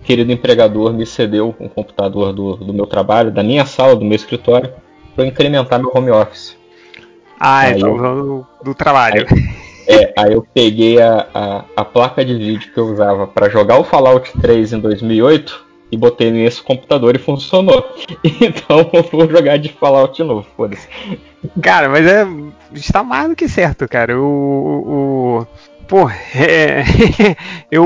querido 0.05 0.33
empregador 0.33 0.93
me 0.93 1.07
cedeu 1.07 1.55
um 1.61 1.69
computador 1.69 2.33
do, 2.33 2.57
do 2.57 2.73
meu 2.75 2.87
trabalho, 2.87 3.31
da 3.31 3.43
minha 3.43 3.65
sala, 3.65 3.95
do 3.97 4.05
meu 4.05 4.17
escritório, 4.17 4.73
para 5.15 5.27
incrementar 5.27 5.79
meu 5.81 5.91
home 5.95 6.11
office. 6.11 6.57
Ah, 7.39 7.67
é, 7.67 7.75
Aí 7.75 7.81
tá 7.81 7.87
eu- 7.87 8.47
do, 8.65 8.75
trabalho. 8.75 9.27
É, 9.87 10.13
aí 10.17 10.33
eu 10.33 10.47
peguei 10.55 11.01
a, 11.01 11.27
a, 11.35 11.65
a 11.77 11.85
placa 11.85 12.25
de 12.25 12.35
vídeo 12.37 12.73
que 12.73 12.79
eu 12.79 12.87
usava 12.87 13.27
para 13.27 13.49
jogar 13.49 13.79
o 13.81 13.85
Fallout 13.85 14.31
3 14.41 14.75
em 14.75 14.79
2008 14.81 15.65
e 15.93 15.97
botei 15.97 16.31
nesse 16.33 16.63
computador 16.63 17.15
e 17.15 17.19
funcionou. 17.19 17.85
Então 18.41 18.91
eu 18.93 19.03
vou 19.03 19.29
jogar 19.29 19.59
de 19.59 19.69
Fallout 19.69 20.17
de 20.17 20.25
novo, 20.25 20.47
foda-se. 20.57 20.89
Cara, 21.63 21.89
mas 21.89 22.07
é. 22.07 22.27
Está 22.75 23.03
mais 23.05 23.29
do 23.29 23.37
que 23.37 23.49
certo, 23.49 23.87
cara. 23.89 24.19
O. 24.19 24.25
o, 25.45 25.47
pô, 25.87 26.09
é, 26.35 26.83
eu, 27.71 27.85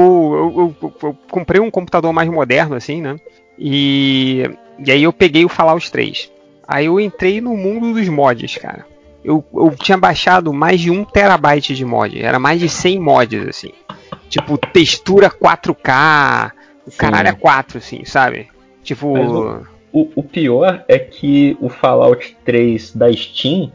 eu, 0.56 0.74
eu- 0.82 0.92
eu 1.02 1.16
comprei 1.30 1.60
um 1.60 1.70
computador 1.70 2.12
mais 2.12 2.28
moderno, 2.30 2.76
assim, 2.76 3.00
né? 3.02 3.16
E, 3.58 4.48
e 4.78 4.90
aí 4.92 5.02
eu 5.02 5.12
peguei 5.12 5.44
o 5.44 5.48
Fallout 5.48 5.90
3. 5.90 6.30
Aí 6.68 6.86
eu 6.86 7.00
entrei 7.00 7.40
no 7.40 7.56
mundo 7.56 7.92
dos 7.94 8.08
mods, 8.08 8.56
cara. 8.56 8.86
Eu, 9.24 9.44
eu 9.54 9.74
tinha 9.76 9.98
baixado 9.98 10.52
mais 10.52 10.80
de 10.80 10.90
um 10.90 11.04
terabyte 11.04 11.74
de 11.74 11.84
mod. 11.84 12.20
Era 12.22 12.38
mais 12.38 12.60
de 12.60 12.68
100 12.68 13.00
mods, 13.00 13.48
assim. 13.48 13.72
Tipo, 14.28 14.56
textura 14.58 15.30
4K. 15.30 16.52
O 16.86 16.90
Sim. 16.90 16.96
caralho 16.96 17.28
é 17.28 17.32
4, 17.32 17.78
assim, 17.78 18.04
sabe? 18.04 18.48
Tipo. 18.82 19.12
Mas 19.12 19.66
O, 19.92 20.08
o 20.16 20.22
pior 20.22 20.84
é 20.88 20.98
que 20.98 21.56
o 21.60 21.68
Fallout 21.68 22.36
3 22.44 22.94
da 22.94 23.10
Steam 23.12 23.72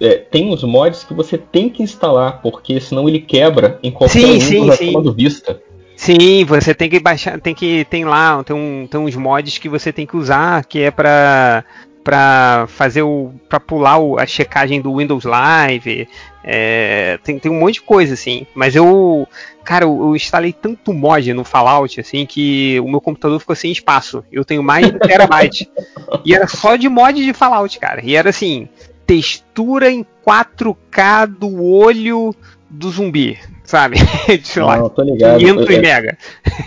é, 0.00 0.16
tem 0.16 0.52
os 0.52 0.62
mods 0.64 1.04
que 1.04 1.14
você 1.14 1.38
tem 1.38 1.68
que 1.70 1.82
instalar, 1.82 2.40
porque 2.42 2.80
senão 2.80 3.08
ele 3.08 3.20
quebra 3.20 3.78
em 3.82 3.90
qualquer 3.90 4.20
Sim, 4.20 4.40
sim, 4.40 4.68
acima 4.70 4.76
sim. 4.76 5.02
do 5.02 5.12
Vista. 5.12 5.60
Sim, 5.96 6.44
você 6.44 6.74
tem 6.74 6.88
que 6.88 6.98
baixar, 6.98 7.38
tem 7.40 7.54
que 7.54 7.84
tem 7.84 8.04
lá, 8.04 8.42
tem, 8.42 8.56
um, 8.56 8.86
tem 8.90 8.98
uns 9.00 9.14
mods 9.14 9.58
que 9.58 9.68
você 9.68 9.92
tem 9.92 10.06
que 10.06 10.16
usar, 10.16 10.64
que 10.64 10.80
é 10.80 10.90
pra 10.90 11.64
para 12.02 12.64
fazer 12.66 13.02
o 13.02 13.30
para 13.48 13.60
pular 13.60 13.98
o- 13.98 14.18
a 14.18 14.26
checagem 14.26 14.80
do 14.80 14.96
Windows 14.96 15.24
Live, 15.24 16.08
é, 16.42 17.18
tem, 17.22 17.38
tem 17.38 17.52
um 17.52 17.60
monte 17.60 17.74
de 17.74 17.82
coisa 17.82 18.14
assim. 18.14 18.46
Mas 18.54 18.74
eu, 18.74 19.28
cara, 19.64 19.84
eu, 19.84 20.00
eu 20.02 20.16
instalei 20.16 20.52
tanto 20.52 20.92
mod 20.92 21.32
no 21.32 21.44
Fallout 21.44 22.00
assim 22.00 22.24
que 22.26 22.78
o 22.80 22.88
meu 22.88 23.00
computador 23.00 23.38
ficou 23.40 23.54
sem 23.56 23.70
espaço. 23.72 24.24
Eu 24.30 24.44
tenho 24.44 24.62
mais 24.62 24.86
de 24.90 24.98
terabyte 24.98 25.70
e 26.24 26.34
era 26.34 26.46
só 26.46 26.76
de 26.76 26.88
mod 26.88 27.22
de 27.24 27.32
Fallout, 27.32 27.78
cara. 27.78 28.00
E 28.04 28.14
era 28.16 28.30
assim, 28.30 28.68
textura 29.06 29.90
em 29.90 30.04
4K 30.26 31.26
do 31.26 31.62
olho 31.64 32.34
do 32.68 32.90
zumbi, 32.90 33.38
sabe? 33.64 33.96
Sei 34.44 34.62
lá, 34.62 34.78
Não, 34.78 34.88
tô 34.88 35.02
ligado. 35.02 35.38
500 35.38 35.66
Eu- 35.68 35.76
eu- 35.76 35.82
mega. 35.82 36.18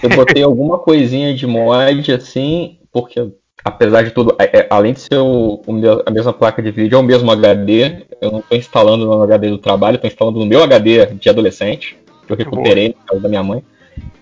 Eu 0.02 0.10
botei 0.10 0.44
alguma 0.44 0.78
coisinha 0.80 1.34
de 1.34 1.48
mod 1.48 2.12
assim, 2.12 2.78
porque 2.92 3.32
apesar 3.64 4.04
de 4.04 4.12
tudo, 4.12 4.36
é- 4.38 4.60
é- 4.60 4.68
além 4.70 4.92
de 4.94 5.00
ser 5.00 5.18
o, 5.18 5.62
o 5.66 5.72
meu- 5.72 6.04
a 6.06 6.12
mesma 6.12 6.34
placa 6.34 6.62
de 6.62 6.72
vídeo, 6.72 6.98
é 6.98 7.00
o 7.00 7.04
mesmo 7.04 7.32
HD. 7.32 8.04
Eu 8.20 8.32
não 8.32 8.40
estou 8.40 8.58
instalando 8.58 9.06
no 9.06 9.24
HD 9.24 9.50
do 9.50 9.58
trabalho, 9.58 9.96
estou 9.96 10.10
instalando 10.10 10.40
no 10.40 10.46
meu 10.46 10.62
HD 10.64 11.06
de 11.08 11.30
adolescente, 11.30 11.96
que 12.26 12.34
eu 12.34 12.38
recuperei 12.38 12.90
no 12.90 13.06
caso 13.06 13.22
da 13.22 13.30
minha 13.30 13.44
mãe. 13.44 13.64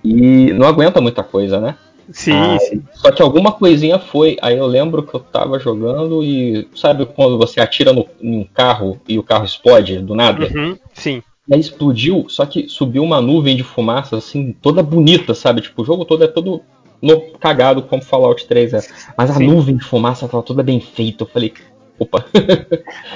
E 0.04 0.52
não 0.54 0.68
aguenta 0.68 1.00
muita 1.00 1.24
coisa, 1.24 1.60
né? 1.60 1.76
Sim, 2.12 2.58
sim. 2.60 2.84
Só 2.94 3.12
que 3.12 3.22
alguma 3.22 3.52
coisinha 3.52 3.98
foi. 3.98 4.38
Aí 4.42 4.58
eu 4.58 4.66
lembro 4.66 5.04
que 5.04 5.16
eu 5.16 5.20
tava 5.20 5.60
jogando 5.60 6.24
e 6.24 6.68
sabe 6.76 7.06
quando 7.06 7.38
você 7.38 7.62
atira 7.62 7.94
no, 7.94 8.06
num 8.22 8.44
carro 8.44 9.00
e 9.08 9.18
o 9.18 9.24
carro 9.24 9.46
explode 9.46 10.00
do 10.00 10.14
nada? 10.14 10.48
Uhum, 10.54 10.78
sim. 10.94 11.24
E 11.48 11.54
aí 11.54 11.60
explodiu, 11.60 12.26
só 12.30 12.46
que 12.46 12.68
subiu 12.68 13.04
uma 13.04 13.22
nuvem 13.22 13.56
de 13.56 13.64
fumaça, 13.64 14.18
assim, 14.18 14.54
toda 14.62 14.84
bonita, 14.84 15.34
sabe? 15.34 15.62
Tipo, 15.62 15.82
o 15.82 15.86
jogo 15.86 16.06
todo 16.06 16.24
é 16.24 16.28
todo 16.28 16.62
no, 17.02 17.20
cagado 17.40 17.82
como 17.82 18.04
Fallout 18.04 18.46
3 18.46 18.74
é. 18.74 18.80
Mas 19.18 19.32
a 19.32 19.36
Sim. 19.36 19.48
nuvem 19.48 19.76
de 19.76 19.84
fumaça 19.84 20.28
tava 20.28 20.44
toda 20.44 20.62
bem 20.62 20.80
feita. 20.80 21.24
Eu 21.24 21.28
falei, 21.28 21.54
opa, 22.02 22.26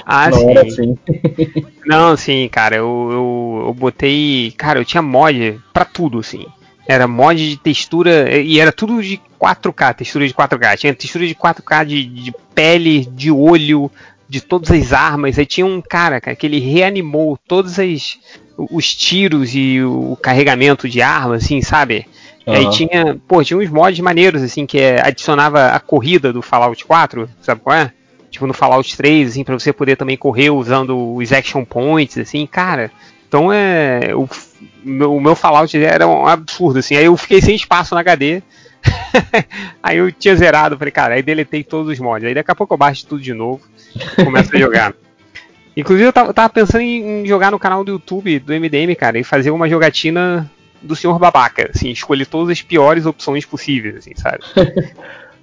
Ah, 0.04 0.30
não 0.30 0.38
sim. 0.38 0.50
era 0.50 0.62
assim. 0.62 0.98
Não, 1.84 2.16
sim, 2.16 2.48
cara, 2.50 2.76
eu, 2.76 3.08
eu, 3.10 3.64
eu 3.68 3.74
botei. 3.74 4.52
Cara, 4.56 4.78
eu 4.80 4.84
tinha 4.84 5.02
mod 5.02 5.60
pra 5.72 5.84
tudo, 5.84 6.18
assim. 6.18 6.44
Era 6.88 7.06
mod 7.06 7.36
de 7.36 7.56
textura. 7.56 8.36
E 8.38 8.60
era 8.60 8.72
tudo 8.72 9.02
de 9.02 9.20
4K, 9.40 9.92
textura 9.94 10.26
de 10.26 10.34
4K. 10.34 10.76
Tinha 10.76 10.94
textura 10.94 11.26
de 11.26 11.34
4K 11.34 11.84
de, 11.84 12.04
de 12.04 12.34
pele, 12.54 13.06
de 13.06 13.30
olho, 13.30 13.90
de 14.28 14.40
todas 14.40 14.70
as 14.70 14.92
armas. 14.92 15.38
Aí 15.38 15.46
tinha 15.46 15.66
um 15.66 15.80
cara, 15.80 16.20
cara, 16.20 16.36
que 16.36 16.46
ele 16.46 16.60
reanimou 16.60 17.38
todos 17.48 17.78
as, 17.78 18.18
os 18.56 18.94
tiros 18.94 19.54
e 19.54 19.82
o 19.82 20.16
carregamento 20.22 20.88
de 20.88 21.02
arma, 21.02 21.36
assim, 21.36 21.60
sabe? 21.60 22.06
E 22.46 22.50
aí 22.52 22.70
tinha, 22.70 23.18
pô, 23.26 23.42
tinha 23.42 23.58
uns 23.58 23.68
mods 23.68 23.98
maneiros, 23.98 24.40
assim, 24.40 24.66
que 24.66 24.78
é, 24.78 25.04
adicionava 25.04 25.66
a 25.70 25.80
corrida 25.80 26.32
do 26.32 26.40
Fallout 26.40 26.84
4, 26.84 27.28
sabe 27.42 27.60
qual 27.60 27.74
é? 27.76 27.92
Tipo 28.30 28.46
no 28.46 28.52
Fallout 28.54 28.96
3, 28.96 29.30
assim, 29.30 29.44
pra 29.44 29.58
você 29.58 29.72
poder 29.72 29.96
também 29.96 30.16
correr 30.16 30.50
usando 30.50 31.14
os 31.14 31.32
action 31.32 31.64
points, 31.64 32.18
assim, 32.18 32.46
cara. 32.46 32.90
Então 33.28 33.52
é. 33.52 34.14
O, 34.14 34.28
meu- 34.84 35.16
o 35.16 35.20
meu 35.20 35.34
Fallout 35.34 35.76
era 35.76 36.06
um 36.06 36.26
absurdo, 36.26 36.78
assim. 36.78 36.96
Aí 36.96 37.04
eu 37.06 37.16
fiquei 37.16 37.40
sem 37.40 37.54
espaço 37.54 37.94
no 37.94 38.00
HD. 38.00 38.42
aí 39.82 39.96
eu 39.98 40.12
tinha 40.12 40.36
zerado, 40.36 40.76
falei, 40.78 40.92
cara, 40.92 41.14
aí 41.14 41.22
deletei 41.22 41.64
todos 41.64 41.90
os 41.92 41.98
mods. 41.98 42.26
Aí 42.26 42.34
daqui 42.34 42.50
a 42.50 42.54
pouco 42.54 42.74
eu 42.74 42.78
baixo 42.78 43.06
tudo 43.06 43.20
de 43.22 43.34
novo 43.34 43.62
e 44.18 44.24
começo 44.24 44.54
a 44.54 44.58
jogar. 44.58 44.94
Inclusive 45.76 46.08
eu 46.08 46.12
tava, 46.12 46.32
tava 46.32 46.48
pensando 46.48 46.80
em, 46.80 47.22
em 47.22 47.26
jogar 47.26 47.50
no 47.50 47.58
canal 47.58 47.84
do 47.84 47.92
YouTube 47.92 48.38
do 48.38 48.52
MDM, 48.54 48.94
cara, 48.96 49.18
e 49.18 49.24
fazer 49.24 49.50
uma 49.50 49.68
jogatina 49.68 50.50
do 50.80 50.96
senhor 50.96 51.18
babaca, 51.18 51.70
assim, 51.74 51.90
escolher 51.90 52.26
todas 52.26 52.48
as 52.50 52.62
piores 52.62 53.04
opções 53.04 53.44
possíveis, 53.44 53.96
assim, 53.96 54.12
sabe? 54.14 54.38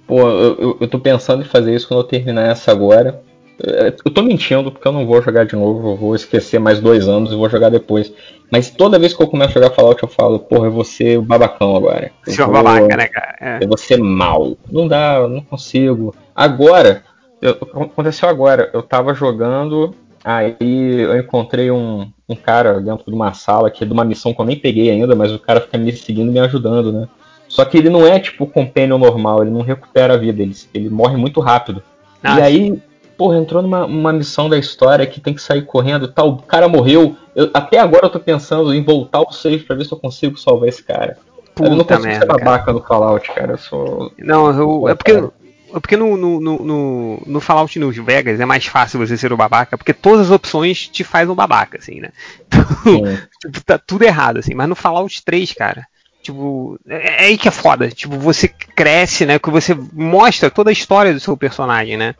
Pô, 0.06 0.20
eu, 0.20 0.76
eu- 0.80 0.88
tô 0.88 0.98
pensando 0.98 1.42
em 1.42 1.46
fazer 1.46 1.74
isso 1.74 1.88
quando 1.88 2.00
eu 2.00 2.04
terminar 2.04 2.46
essa 2.50 2.70
agora. 2.70 3.22
é, 3.62 3.94
Eu 4.04 4.10
tô 4.12 4.22
mentindo 4.22 4.70
porque 4.70 4.86
eu 4.86 4.92
não 4.92 5.06
vou 5.06 5.22
jogar 5.22 5.44
de 5.46 5.56
novo, 5.56 5.92
eu 5.92 5.96
vou 5.96 6.14
esquecer 6.14 6.58
mais 6.58 6.80
dois 6.80 7.08
anos 7.08 7.32
e 7.32 7.36
vou 7.36 7.48
jogar 7.48 7.70
depois. 7.70 8.12
Mas 8.50 8.70
toda 8.70 8.98
vez 8.98 9.14
que 9.14 9.22
eu 9.22 9.26
começo 9.28 9.50
a 9.50 9.62
jogar 9.62 9.74
Fallout, 9.74 10.02
eu 10.02 10.08
falo, 10.08 10.38
porra, 10.38 10.66
eu 10.66 10.72
vou 10.72 10.84
ser 10.84 11.18
o 11.18 11.22
babacão 11.22 11.74
agora. 11.74 12.10
Eu 12.26 12.32
Senhor 12.32 12.50
vou- 12.50 12.62
babaca, 12.62 12.96
né, 12.96 13.06
cara? 13.06 13.36
É. 13.40 13.64
Eu 13.64 13.68
vou 13.68 13.78
ser 13.78 13.96
mal. 13.98 14.56
Não 14.70 14.86
dá, 14.86 15.16
eu 15.16 15.28
não 15.28 15.40
consigo. 15.40 16.14
Agora, 16.34 17.02
eu- 17.40 17.56
aconteceu 17.74 18.28
agora, 18.28 18.70
eu 18.74 18.82
tava 18.82 19.14
jogando, 19.14 19.94
aí 20.22 20.54
eu 20.60 21.18
encontrei 21.18 21.70
um, 21.70 22.06
um 22.28 22.34
cara 22.36 22.80
dentro 22.80 23.04
de 23.06 23.14
uma 23.14 23.32
sala 23.32 23.70
que 23.70 23.84
é 23.84 23.86
de 23.86 23.92
uma 23.92 24.04
missão 24.04 24.34
que 24.34 24.40
eu 24.40 24.44
nem 24.44 24.58
peguei 24.58 24.90
ainda, 24.90 25.14
mas 25.16 25.32
o 25.32 25.38
cara 25.38 25.60
fica 25.60 25.78
me 25.78 25.92
seguindo 25.92 26.30
e 26.30 26.32
me 26.34 26.40
ajudando, 26.40 26.92
né? 26.92 27.08
Só 27.54 27.64
que 27.64 27.78
ele 27.78 27.88
não 27.88 28.04
é 28.04 28.18
tipo 28.18 28.42
o 28.42 28.46
companion 28.48 28.98
normal, 28.98 29.42
ele 29.42 29.52
não 29.52 29.60
recupera 29.60 30.14
a 30.14 30.16
vida, 30.16 30.42
ele, 30.42 30.56
ele 30.74 30.90
morre 30.90 31.16
muito 31.16 31.38
rápido. 31.40 31.80
Ah, 32.20 32.40
e 32.40 32.42
aí, 32.42 32.82
porra, 33.16 33.36
entrou 33.36 33.62
numa 33.62 33.84
uma 33.84 34.12
missão 34.12 34.48
da 34.48 34.58
história 34.58 35.06
que 35.06 35.20
tem 35.20 35.32
que 35.32 35.40
sair 35.40 35.62
correndo 35.62 36.08
tal, 36.08 36.30
o 36.30 36.42
cara 36.42 36.68
morreu. 36.68 37.16
Eu- 37.32 37.50
até 37.54 37.78
agora 37.78 38.06
eu 38.06 38.10
tô 38.10 38.18
pensando 38.18 38.74
em 38.74 38.82
voltar 38.82 39.20
o 39.20 39.30
save 39.30 39.62
pra 39.62 39.76
ver 39.76 39.84
se 39.84 39.92
eu 39.92 39.98
consigo 39.98 40.36
salvar 40.36 40.68
esse 40.68 40.82
cara. 40.82 41.16
eu 41.56 41.70
não 41.70 41.78
Puta 41.78 41.94
consigo 41.94 42.08
merda, 42.08 42.26
ser 42.26 42.26
babaca 42.26 42.72
no 42.72 42.82
Fallout, 42.82 43.30
cara. 43.32 43.52
Eu 43.52 43.58
sou. 43.58 44.10
Não, 44.18 44.50
eu- 44.50 44.88
é 44.88 44.94
porque, 44.96 45.12
é 45.12 45.80
porque 45.80 45.96
no, 45.96 46.16
no, 46.16 46.40
no, 46.40 47.22
no- 47.24 47.40
Fallout 47.40 47.78
New 47.78 47.92
Vegas 47.92 48.40
é 48.40 48.44
mais 48.44 48.66
fácil 48.66 48.98
você 48.98 49.16
ser 49.16 49.32
o 49.32 49.36
babaca, 49.36 49.78
porque 49.78 49.94
todas 49.94 50.22
as 50.22 50.30
opções 50.32 50.88
te 50.88 51.04
faz 51.04 51.30
um 51.30 51.36
babaca, 51.36 51.78
assim, 51.78 52.00
né? 52.00 52.10
Sim. 52.82 53.04
Tipo, 53.40 53.64
tá 53.64 53.78
tudo 53.78 54.02
errado, 54.02 54.38
assim. 54.38 54.54
Mas 54.54 54.68
no 54.68 54.74
Fallout 54.74 55.22
3, 55.24 55.52
cara, 55.52 55.86
tipo, 56.24 56.80
é, 56.88 57.24
é 57.24 57.26
aí 57.26 57.38
que 57.38 57.46
é 57.46 57.50
foda. 57.50 57.88
Tipo, 57.90 58.16
você 58.16 58.48
cresce, 58.48 59.26
né? 59.26 59.38
Que 59.38 59.50
você 59.50 59.76
mostra 59.92 60.50
toda 60.50 60.70
a 60.70 60.72
história 60.72 61.12
do 61.12 61.20
seu 61.20 61.36
personagem, 61.36 61.98
né? 61.98 62.14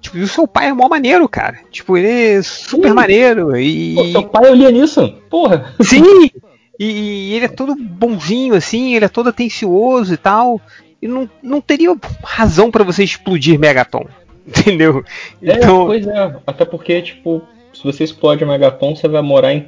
Tipo, 0.00 0.16
e 0.18 0.22
o 0.22 0.28
seu 0.28 0.46
pai 0.46 0.68
é 0.68 0.72
mó 0.72 0.88
maneiro, 0.88 1.28
cara. 1.28 1.58
Tipo, 1.70 1.96
ele 1.96 2.08
é 2.08 2.42
super 2.42 2.88
Sim. 2.88 2.94
maneiro. 2.94 3.56
E. 3.56 3.94
Pô, 3.96 4.04
seu 4.06 4.22
pai 4.22 4.46
é 4.46 4.52
o 4.52 4.54
Lianisson, 4.54 5.12
porra. 5.28 5.74
Sim! 5.82 6.30
E, 6.80 6.84
e 6.84 7.34
ele 7.34 7.46
é 7.46 7.48
todo 7.48 7.74
bonzinho, 7.74 8.54
assim, 8.54 8.94
ele 8.94 9.04
é 9.04 9.08
todo 9.08 9.30
atencioso 9.30 10.14
e 10.14 10.16
tal. 10.16 10.60
E 11.02 11.08
não, 11.08 11.28
não 11.42 11.60
teria 11.60 11.92
razão 12.22 12.70
pra 12.70 12.84
você 12.84 13.02
explodir 13.02 13.58
Megaton. 13.58 14.06
Entendeu? 14.46 15.04
É, 15.42 15.54
Então, 15.54 15.86
pois 15.86 16.06
é. 16.06 16.36
Até 16.46 16.64
porque, 16.64 17.02
tipo, 17.02 17.42
se 17.74 17.82
você 17.82 18.04
explode 18.04 18.44
Megaton, 18.44 18.94
você 18.94 19.08
vai 19.08 19.22
morar 19.22 19.52
em 19.52 19.66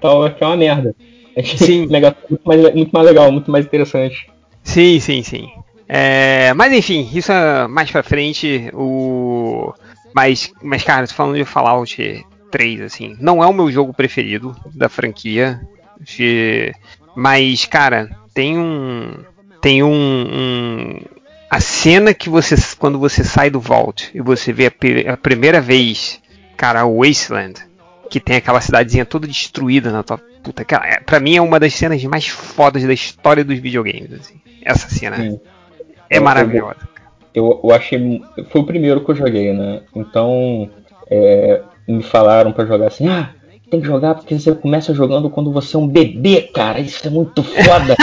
Tower, 0.00 0.34
que 0.34 0.42
é 0.42 0.46
uma 0.48 0.56
merda. 0.56 0.96
Sim. 1.44 1.86
Megaton 1.86 2.18
é 2.24 2.28
muito 2.30 2.42
mais, 2.44 2.74
muito 2.74 2.90
mais 2.92 3.06
legal, 3.06 3.32
muito 3.32 3.50
mais 3.50 3.64
interessante. 3.66 4.28
Sim, 4.62 5.00
sim, 5.00 5.22
sim. 5.22 5.48
É, 5.88 6.52
mas 6.54 6.72
enfim, 6.72 7.08
isso 7.14 7.32
é 7.32 7.66
mais 7.66 7.90
pra 7.90 8.02
frente. 8.02 8.70
O... 8.74 9.72
Mas, 10.14 10.52
mas, 10.62 10.82
cara, 10.82 11.06
tô 11.06 11.14
falando 11.14 11.36
de 11.36 11.44
Fallout 11.44 12.26
3, 12.50 12.80
assim, 12.82 13.16
não 13.20 13.42
é 13.42 13.46
o 13.46 13.52
meu 13.52 13.70
jogo 13.70 13.92
preferido 13.94 14.54
da 14.74 14.88
franquia. 14.88 15.60
de- 16.00 16.72
Mas, 17.16 17.64
cara, 17.64 18.10
tem 18.34 18.58
um. 18.58 19.14
Tem 19.60 19.82
um. 19.82 19.90
um- 19.92 21.00
A 21.50 21.60
cena 21.60 22.12
que 22.14 22.28
você. 22.28 22.54
Quando 22.78 22.98
você 22.98 23.24
sai 23.24 23.48
do 23.50 23.60
Vault 23.60 24.10
e 24.14 24.20
você 24.20 24.52
vê 24.52 24.66
a, 24.66 25.12
a 25.12 25.16
primeira 25.16 25.60
vez, 25.60 26.20
cara, 26.56 26.84
o 26.86 26.98
Wasteland, 27.04 27.54
que 28.10 28.20
tem 28.20 28.36
aquela 28.36 28.60
cidadezinha 28.60 29.04
toda 29.04 29.26
destruída 29.26 29.90
na 29.90 30.02
tua. 30.02 30.18
Puta, 30.42 30.62
aquela, 30.62 30.86
é, 30.86 31.00
pra 31.00 31.20
mim 31.20 31.36
é 31.36 31.42
uma 31.42 31.58
das 31.60 31.74
cenas 31.74 32.02
mais 32.04 32.26
fodas 32.28 32.82
da 32.84 32.92
história 32.92 33.44
dos 33.44 33.58
videogames, 33.58 34.12
assim. 34.12 34.40
Essa 34.62 34.88
cena 34.88 35.16
Sim. 35.16 35.40
é 36.10 36.18
Eu- 36.18 36.22
maravilhosa. 36.22 36.88
Eu, 37.34 37.60
eu 37.62 37.70
achei. 37.72 38.22
Foi 38.50 38.60
o 38.62 38.66
primeiro 38.66 39.04
que 39.04 39.10
eu 39.10 39.14
joguei, 39.16 39.52
né? 39.52 39.82
Então. 39.94 40.68
é, 41.10 41.62
me 41.86 42.02
falaram 42.02 42.52
pra 42.52 42.66
jogar 42.66 42.88
assim: 42.88 43.08
ah, 43.08 43.30
tem 43.70 43.80
que 43.80 43.86
jogar 43.86 44.14
porque 44.14 44.38
você 44.38 44.54
começa 44.54 44.92
jogando 44.94 45.30
quando 45.30 45.52
você 45.52 45.76
é 45.76 45.78
um 45.78 45.86
bebê, 45.86 46.42
cara. 46.54 46.80
Isso 46.80 47.06
é 47.06 47.10
muito 47.10 47.42
foda. 47.42 47.94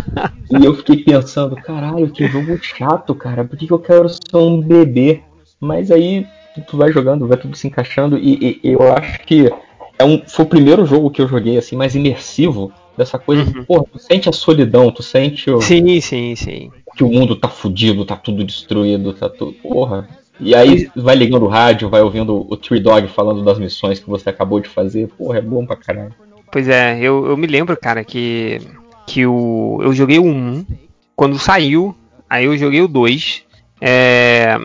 e 0.50 0.64
eu 0.64 0.74
fiquei 0.74 0.98
pensando: 1.02 1.56
caralho, 1.56 2.10
que 2.10 2.26
jogo 2.28 2.56
chato, 2.62 3.14
cara. 3.14 3.44
Por 3.44 3.56
que, 3.58 3.66
que 3.66 3.72
eu 3.72 3.78
quero 3.78 4.08
ser 4.08 4.36
um 4.36 4.60
bebê? 4.60 5.22
Mas 5.60 5.90
aí 5.90 6.26
tu 6.62 6.76
vai 6.76 6.92
jogando, 6.92 7.26
vai 7.26 7.36
tudo 7.36 7.56
se 7.56 7.66
encaixando. 7.66 8.18
E, 8.18 8.60
e 8.62 8.72
eu 8.72 8.92
acho 8.92 9.20
que 9.20 9.50
é 9.98 10.04
um, 10.04 10.22
foi 10.26 10.44
o 10.44 10.48
primeiro 10.48 10.84
jogo 10.86 11.10
que 11.10 11.20
eu 11.20 11.28
joguei 11.28 11.56
assim 11.58 11.76
mais 11.76 11.94
imersivo. 11.94 12.72
Dessa 12.96 13.18
coisa, 13.18 13.44
de, 13.44 13.62
porra, 13.64 13.84
tu 13.92 13.98
sente 13.98 14.28
a 14.28 14.32
solidão, 14.32 14.88
tu 14.92 15.02
sente 15.02 15.50
o, 15.50 15.60
Sim, 15.60 16.00
sim, 16.00 16.36
sim. 16.36 16.70
que 16.96 17.02
o 17.02 17.08
mundo 17.08 17.34
tá 17.34 17.48
fudido, 17.48 18.04
tá 18.04 18.14
tudo 18.14 18.44
destruído, 18.44 19.12
tá 19.12 19.28
tudo. 19.28 19.52
Porra. 19.54 20.08
E 20.38 20.54
aí 20.54 20.88
vai 20.94 21.16
ligando 21.16 21.44
o 21.44 21.48
rádio, 21.48 21.88
vai 21.88 22.02
ouvindo 22.02 22.46
o 22.48 22.56
Tree 22.56 22.80
Dog 22.80 23.08
falando 23.08 23.44
das 23.44 23.58
missões 23.58 23.98
que 23.98 24.08
você 24.08 24.30
acabou 24.30 24.60
de 24.60 24.68
fazer. 24.68 25.08
Porra, 25.08 25.38
é 25.38 25.42
bom 25.42 25.66
pra 25.66 25.74
caralho. 25.74 26.14
Pois 26.52 26.68
é, 26.68 26.98
eu, 27.00 27.26
eu 27.26 27.36
me 27.36 27.48
lembro, 27.48 27.76
cara, 27.76 28.04
que, 28.04 28.60
que 29.08 29.26
o, 29.26 29.80
eu 29.82 29.92
joguei 29.92 30.20
o 30.20 30.24
1 30.24 30.64
quando 31.16 31.36
saiu, 31.36 31.96
aí 32.30 32.44
eu 32.44 32.56
joguei 32.56 32.80
o 32.80 32.88
2, 32.88 33.42
é, 33.80 34.56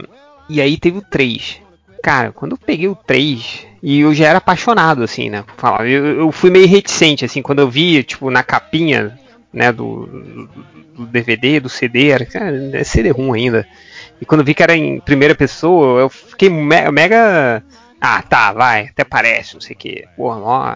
e 0.48 0.62
aí 0.62 0.78
teve 0.78 1.00
o 1.00 1.02
3. 1.02 1.62
Cara, 2.03 2.32
quando 2.32 2.53
eu 2.53 2.58
peguei 2.58 2.88
o 2.88 2.96
3, 2.96 3.65
e 3.83 3.99
eu 4.01 4.14
já 4.14 4.28
era 4.28 4.38
apaixonado, 4.38 5.03
assim, 5.03 5.30
né? 5.30 5.44
falar, 5.58 5.88
Eu, 5.88 6.06
eu 6.19 6.32
fui 6.32 6.49
meio 6.49 6.67
reticente, 6.67 7.26
assim, 7.26 7.42
quando 7.42 7.60
eu 7.60 7.69
vi, 7.69 8.03
tipo, 8.03 8.30
na 8.30 8.42
capinha, 8.44 9.17
né, 9.53 9.72
do, 9.72 10.06
do, 10.06 10.49
do 10.96 11.06
DVD, 11.08 11.60
do 11.60 11.69
CD, 11.69 12.10
era, 12.10 12.26
cara, 12.26 12.56
é 12.74 12.83
CD 12.83 13.10
ruim 13.12 13.42
ainda. 13.42 13.67
E 14.22 14.26
quando 14.26 14.42
eu 14.42 14.46
vi 14.46 14.53
que 14.53 14.64
era 14.64 14.76
em 14.76 14.99
primeira 14.99 15.35
pessoa, 15.35 16.01
eu 16.01 16.10
fiquei 16.10 16.49
me- 16.49 16.92
mega. 16.92 17.64
Ah, 18.01 18.22
tá, 18.22 18.53
vai, 18.53 18.88
até 18.88 19.03
parece, 19.03 19.56
não 19.56 19.62
sei 19.62 19.76
o 19.76 19.80
que. 19.80 20.06
Porra, 20.15 20.40
ó, 20.40 20.76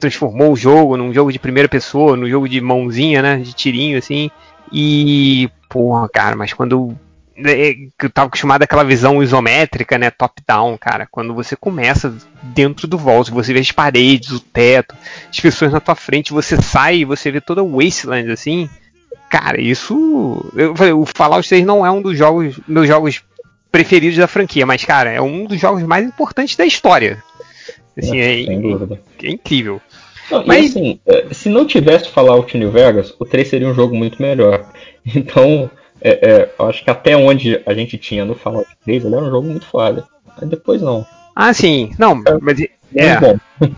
transformou 0.00 0.52
o 0.52 0.56
jogo 0.56 0.96
num 0.96 1.12
jogo 1.12 1.32
de 1.32 1.38
primeira 1.38 1.68
pessoa, 1.68 2.16
num 2.16 2.28
jogo 2.28 2.48
de 2.48 2.60
mãozinha, 2.60 3.22
né? 3.22 3.36
De 3.36 3.52
tirinho, 3.52 3.98
assim. 3.98 4.28
E, 4.72 5.48
porra, 5.68 6.08
cara, 6.08 6.34
mas 6.36 6.52
quando 6.52 6.72
eu. 6.72 6.96
É, 7.36 7.74
que 7.74 8.06
Eu 8.06 8.10
tava 8.10 8.28
acostumado 8.28 8.62
àquela 8.62 8.84
visão 8.84 9.22
isométrica, 9.22 9.98
né? 9.98 10.10
Top-down, 10.10 10.76
cara. 10.78 11.06
Quando 11.10 11.34
você 11.34 11.56
começa 11.56 12.14
dentro 12.42 12.86
do 12.86 12.98
vault, 12.98 13.30
você 13.30 13.52
vê 13.52 13.60
as 13.60 13.72
paredes, 13.72 14.30
o 14.30 14.40
teto, 14.40 14.94
as 15.28 15.40
pessoas 15.40 15.72
na 15.72 15.80
tua 15.80 15.94
frente, 15.94 16.32
você 16.32 16.60
sai 16.60 16.98
e 16.98 17.04
você 17.04 17.30
vê 17.30 17.40
toda 17.40 17.62
o 17.62 17.80
wasteland, 17.82 18.30
assim. 18.30 18.68
Cara, 19.30 19.60
isso. 19.60 20.50
Eu 20.54 20.76
falei, 20.76 20.92
o 20.92 21.04
Fallout 21.06 21.48
3 21.48 21.64
não 21.64 21.84
é 21.84 21.90
um 21.90 22.02
dos 22.02 22.16
jogos. 22.16 22.58
meus 22.68 22.86
jogos 22.86 23.22
preferidos 23.72 24.16
da 24.16 24.28
franquia, 24.28 24.64
mas, 24.64 24.84
cara, 24.84 25.10
é 25.10 25.20
um 25.20 25.46
dos 25.46 25.60
jogos 25.60 25.82
mais 25.82 26.06
importantes 26.06 26.54
da 26.54 26.64
história. 26.64 27.22
Assim, 27.98 28.18
é, 28.20 28.44
dúvida. 28.60 29.00
é 29.22 29.30
incrível. 29.30 29.80
Não, 30.30 30.46
Mas- 30.46 30.70
assim, 30.70 31.00
é, 31.06 31.26
se 31.32 31.48
não 31.48 31.66
tivesse 31.66 32.08
Fallout 32.10 32.56
New 32.56 32.70
Vegas, 32.70 33.14
o 33.18 33.24
3 33.24 33.46
seria 33.46 33.68
um 33.68 33.74
jogo 33.74 33.94
muito 33.94 34.20
melhor. 34.22 34.64
Então, 35.14 35.70
é, 36.00 36.30
é, 36.30 36.54
eu 36.58 36.66
acho 36.66 36.84
que 36.84 36.90
até 36.90 37.16
onde 37.16 37.60
a 37.64 37.74
gente 37.74 37.96
tinha 37.96 38.24
no 38.24 38.34
Fallout 38.34 38.68
3, 38.84 39.04
ele 39.04 39.14
era 39.14 39.24
um 39.24 39.30
jogo 39.30 39.48
muito 39.48 39.66
foda. 39.66 40.06
Mas 40.38 40.48
depois 40.48 40.82
não. 40.82 41.06
Ah, 41.34 41.52
sim. 41.52 41.92
Não, 41.98 42.22
mas. 42.40 42.60
É, 42.94 43.20
Muito 43.20 43.40
bom. 43.60 43.70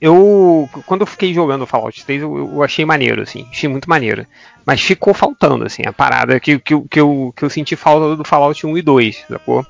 eu. 0.00 0.68
Quando 0.86 1.02
eu 1.02 1.06
fiquei 1.06 1.34
jogando 1.34 1.66
Fallout 1.66 2.04
3, 2.04 2.22
eu, 2.22 2.36
eu 2.36 2.62
achei 2.62 2.84
maneiro, 2.84 3.22
assim. 3.22 3.46
Achei 3.50 3.68
muito 3.68 3.88
maneiro. 3.88 4.26
Mas 4.64 4.80
ficou 4.80 5.12
faltando, 5.12 5.64
assim, 5.64 5.82
a 5.86 5.92
parada 5.92 6.38
que, 6.38 6.58
que, 6.58 6.80
que, 6.88 7.00
eu, 7.00 7.32
que 7.36 7.44
eu 7.44 7.50
senti 7.50 7.74
falta 7.74 8.16
do 8.16 8.24
Fallout 8.24 8.64
1 8.66 8.78
e 8.78 8.82
2, 8.82 9.24
sacou? 9.28 9.66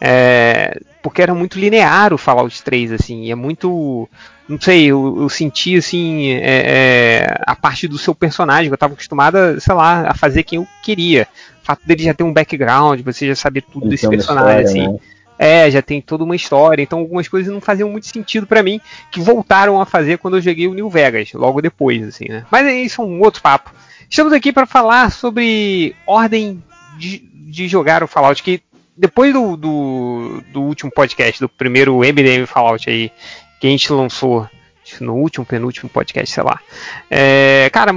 É, 0.00 0.78
porque 1.08 1.22
era 1.22 1.34
muito 1.34 1.58
linear 1.58 2.12
o 2.12 2.18
Fallout 2.18 2.62
3, 2.62 2.92
assim, 2.92 3.30
é 3.30 3.34
muito. 3.34 4.06
Não 4.46 4.60
sei, 4.60 4.84
eu, 4.84 5.22
eu 5.22 5.28
senti 5.30 5.74
assim 5.74 6.32
é, 6.32 6.42
é, 6.42 7.40
a 7.46 7.56
parte 7.56 7.88
do 7.88 7.96
seu 7.96 8.14
personagem, 8.14 8.70
eu 8.70 8.76
tava 8.76 8.92
acostumada, 8.92 9.58
sei 9.58 9.74
lá, 9.74 10.10
a 10.10 10.14
fazer 10.14 10.42
quem 10.42 10.58
eu 10.58 10.68
queria. 10.82 11.26
O 11.62 11.66
fato 11.66 11.80
dele 11.86 12.02
já 12.02 12.12
ter 12.12 12.24
um 12.24 12.32
background, 12.32 13.00
você 13.00 13.26
já 13.26 13.34
saber 13.34 13.62
tudo 13.62 13.84
Ele 13.84 13.90
desse 13.90 14.06
personagem, 14.06 14.64
história, 14.66 14.86
assim. 14.86 14.92
né? 14.92 14.98
É, 15.38 15.70
já 15.70 15.80
tem 15.80 16.02
toda 16.02 16.24
uma 16.24 16.36
história, 16.36 16.82
então 16.82 16.98
algumas 16.98 17.26
coisas 17.26 17.50
não 17.50 17.60
faziam 17.60 17.88
muito 17.88 18.06
sentido 18.06 18.46
pra 18.46 18.62
mim, 18.62 18.78
que 19.10 19.20
voltaram 19.20 19.80
a 19.80 19.86
fazer 19.86 20.18
quando 20.18 20.36
eu 20.36 20.42
joguei 20.42 20.66
o 20.66 20.74
New 20.74 20.90
Vegas, 20.90 21.32
logo 21.32 21.62
depois, 21.62 22.06
assim, 22.06 22.26
né? 22.28 22.44
Mas 22.50 22.66
isso 22.84 23.00
é 23.00 23.04
um 23.04 23.20
outro 23.22 23.40
papo. 23.40 23.72
Estamos 24.10 24.32
aqui 24.32 24.52
para 24.52 24.66
falar 24.66 25.10
sobre 25.10 25.94
ordem 26.06 26.62
de, 26.98 27.18
de 27.18 27.66
jogar 27.66 28.02
o 28.02 28.08
Fallout, 28.08 28.42
que 28.42 28.60
depois 28.98 29.32
do, 29.32 29.56
do, 29.56 30.42
do 30.52 30.62
último 30.62 30.90
podcast, 30.90 31.40
do 31.40 31.48
primeiro 31.48 31.98
MDM 32.00 32.46
Fallout 32.46 32.90
aí, 32.90 33.12
que 33.60 33.66
a 33.68 33.70
gente 33.70 33.92
lançou 33.92 34.48
no 35.00 35.14
último, 35.14 35.46
penúltimo 35.46 35.88
podcast, 35.88 36.34
sei 36.34 36.42
lá. 36.42 36.60
É, 37.10 37.70
cara, 37.72 37.92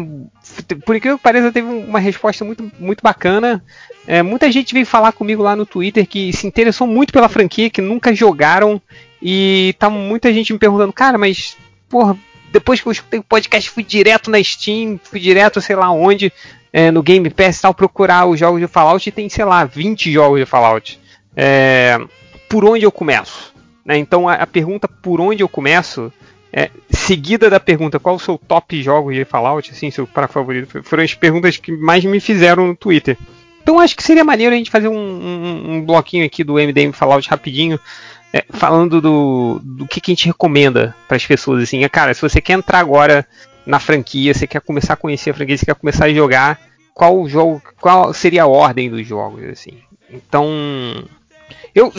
por 0.86 0.96
incrível 0.96 1.18
que 1.18 1.24
pareça, 1.24 1.52
teve 1.52 1.68
uma 1.68 2.00
resposta 2.00 2.46
muito, 2.46 2.72
muito 2.78 3.02
bacana. 3.02 3.64
É, 4.06 4.22
muita 4.22 4.52
gente 4.52 4.74
veio 4.74 4.86
falar 4.86 5.12
comigo 5.14 5.42
lá 5.42 5.56
no 5.56 5.66
Twitter 5.66 6.06
que 6.06 6.32
se 6.34 6.46
interessou 6.46 6.86
muito 6.86 7.14
pela 7.14 7.30
franquia, 7.30 7.70
que 7.70 7.82
nunca 7.82 8.14
jogaram. 8.14 8.82
E 9.22 9.76
tá 9.80 9.90
muita 9.90 10.34
gente 10.34 10.54
me 10.54 10.60
perguntando, 10.60 10.92
cara, 10.94 11.18
mas, 11.18 11.58
porra, 11.88 12.18
depois 12.52 12.82
que 12.82 12.88
eu 12.88 12.92
escutei 12.92 13.20
o 13.20 13.24
podcast, 13.24 13.70
fui 13.70 13.84
direto 13.84 14.30
na 14.30 14.44
Steam, 14.44 15.00
fui 15.02 15.20
direto, 15.20 15.62
sei 15.62 15.76
lá 15.76 15.90
onde, 15.92 16.32
é, 16.74 16.92
no 16.92 17.04
Game 17.04 17.30
Pass 17.30 17.62
tal, 17.62 17.74
procurar 17.74 18.26
os 18.26 18.40
jogos 18.40 18.60
de 18.60 18.68
Fallout 18.68 19.08
e 19.08 19.12
tem, 19.12 19.30
sei 19.30 19.46
lá, 19.46 19.66
20 19.66 20.12
jogos 20.12 20.40
de 20.40 20.46
Fallout. 20.46 21.00
É, 21.36 21.98
por 22.50 22.66
onde 22.66 22.86
eu 22.86 22.92
começo? 22.92 23.52
né? 23.86 23.98
Então 23.98 24.28
a, 24.28 24.36
a 24.36 24.48
pergunta 24.48 24.88
por 24.88 25.20
onde 25.20 25.44
eu 25.44 25.50
começo 25.50 26.12
é, 26.54 26.70
seguida 26.90 27.50
da 27.50 27.60
pergunta 27.60 28.00
qual 28.00 28.16
o 28.16 28.20
seu 28.20 28.38
top 28.38 28.82
jogos 28.82 29.16
de 29.16 29.24
Fallout, 29.24 29.72
assim, 29.72 29.90
seu 29.90 30.06
para 30.06 30.28
favorito, 30.28 30.84
foram 30.84 31.04
as 31.04 31.14
perguntas 31.14 31.58
que 31.58 31.72
mais 31.72 32.04
me 32.04 32.20
fizeram 32.20 32.68
no 32.68 32.76
Twitter. 32.76 33.18
Então 33.64 33.80
acho 33.80 33.96
que 33.96 34.04
seria 34.04 34.24
maneiro 34.24 34.54
a 34.54 34.58
gente 34.58 34.72
fazer 34.72 34.88
um, 34.88 34.98
um, 34.98 35.76
um 35.76 35.86
bloquinho 35.86 36.26
aqui 36.26 36.44
do 36.44 36.56
MDM 36.56 36.92
Fallout 36.92 37.30
rapidinho, 37.30 37.80
é, 38.34 38.44
falando 38.50 39.00
do, 39.00 39.62
do 39.64 39.88
que, 39.88 40.02
que 40.02 40.12
a 40.12 40.16
gente 40.16 40.28
recomenda 40.28 40.96
para 41.08 41.18
as 41.18 41.26
pessoas. 41.26 41.64
Assim, 41.64 41.84
é, 41.84 41.90
cara, 41.90 42.14
se 42.14 42.22
você 42.22 42.42
quer 42.42 42.54
entrar 42.54 42.80
agora 42.80 43.26
na 43.66 43.80
franquia, 43.80 44.34
você 44.34 44.48
quer 44.48 44.62
começar 44.62 44.94
a 44.94 44.98
conhecer 44.98 45.30
a 45.32 45.34
franquia, 45.34 45.58
você 45.58 45.66
quer 45.66 45.76
começar 45.76 46.06
a 46.06 46.14
jogar, 46.14 46.60
qual 46.94 47.28
jogo, 47.28 47.62
qual 47.80 48.14
seria 48.14 48.44
a 48.44 48.48
ordem 48.48 48.90
dos 48.90 49.06
jogos, 49.06 49.44
assim. 49.46 49.78
Então, 50.10 50.48
eu, 51.74 51.92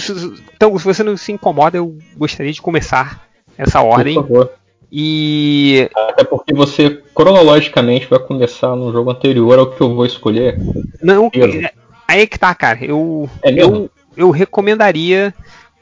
então 0.55 0.79
se 0.79 0.85
você 0.85 1.03
não 1.03 1.17
se 1.17 1.33
incomoda, 1.33 1.77
eu 1.79 1.97
gostaria 2.17 2.53
de 2.53 2.61
começar 2.63 3.23
essa 3.57 3.81
ordem. 3.81 4.15
Por 4.15 4.23
favor. 4.23 4.53
E 4.95 5.89
Até 5.97 6.23
porque 6.23 6.53
você 6.53 7.03
cronologicamente 7.15 8.07
vai 8.07 8.19
começar 8.19 8.77
no 8.77 8.93
jogo 8.93 9.11
anterior 9.11 9.59
ao 9.59 9.71
que 9.71 9.81
eu 9.81 9.95
vou 9.95 10.05
escolher. 10.05 10.59
Não, 11.03 11.31
é- 11.33 11.73
aí 12.07 12.21
é 12.21 12.27
que 12.27 12.39
tá, 12.39 12.55
cara. 12.55 12.85
Eu, 12.85 13.29
É 13.43 13.51
eu, 13.51 13.89
eu 14.15 14.31
recomendaria 14.31 15.33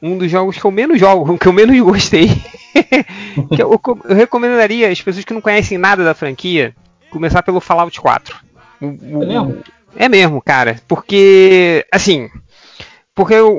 um 0.00 0.16
dos 0.16 0.30
jogos 0.30 0.56
que 0.56 0.64
eu 0.64 0.70
menos 0.70 1.00
jogo, 1.00 1.36
que 1.38 1.48
eu 1.48 1.52
menos 1.52 1.76
gostei. 1.80 2.28
eu, 3.58 3.81
eu 4.04 4.15
recomendaria 4.15 4.88
as 4.90 5.01
pessoas 5.01 5.24
que 5.24 5.35
não 5.35 5.40
conhecem 5.40 5.78
nada 5.78 6.04
da 6.04 6.15
franquia 6.15 6.74
começar 7.10 7.42
pelo 7.42 7.60
Fallout 7.60 8.01
4. 8.01 8.36
O- 8.81 8.86
o- 9.19 9.22
É 9.22 9.26
mesmo? 9.26 9.62
É 9.97 10.08
mesmo, 10.08 10.40
cara. 10.42 10.81
Porque, 10.86 11.85
assim. 11.92 12.31
Porque 13.15 13.35
o, 13.35 13.51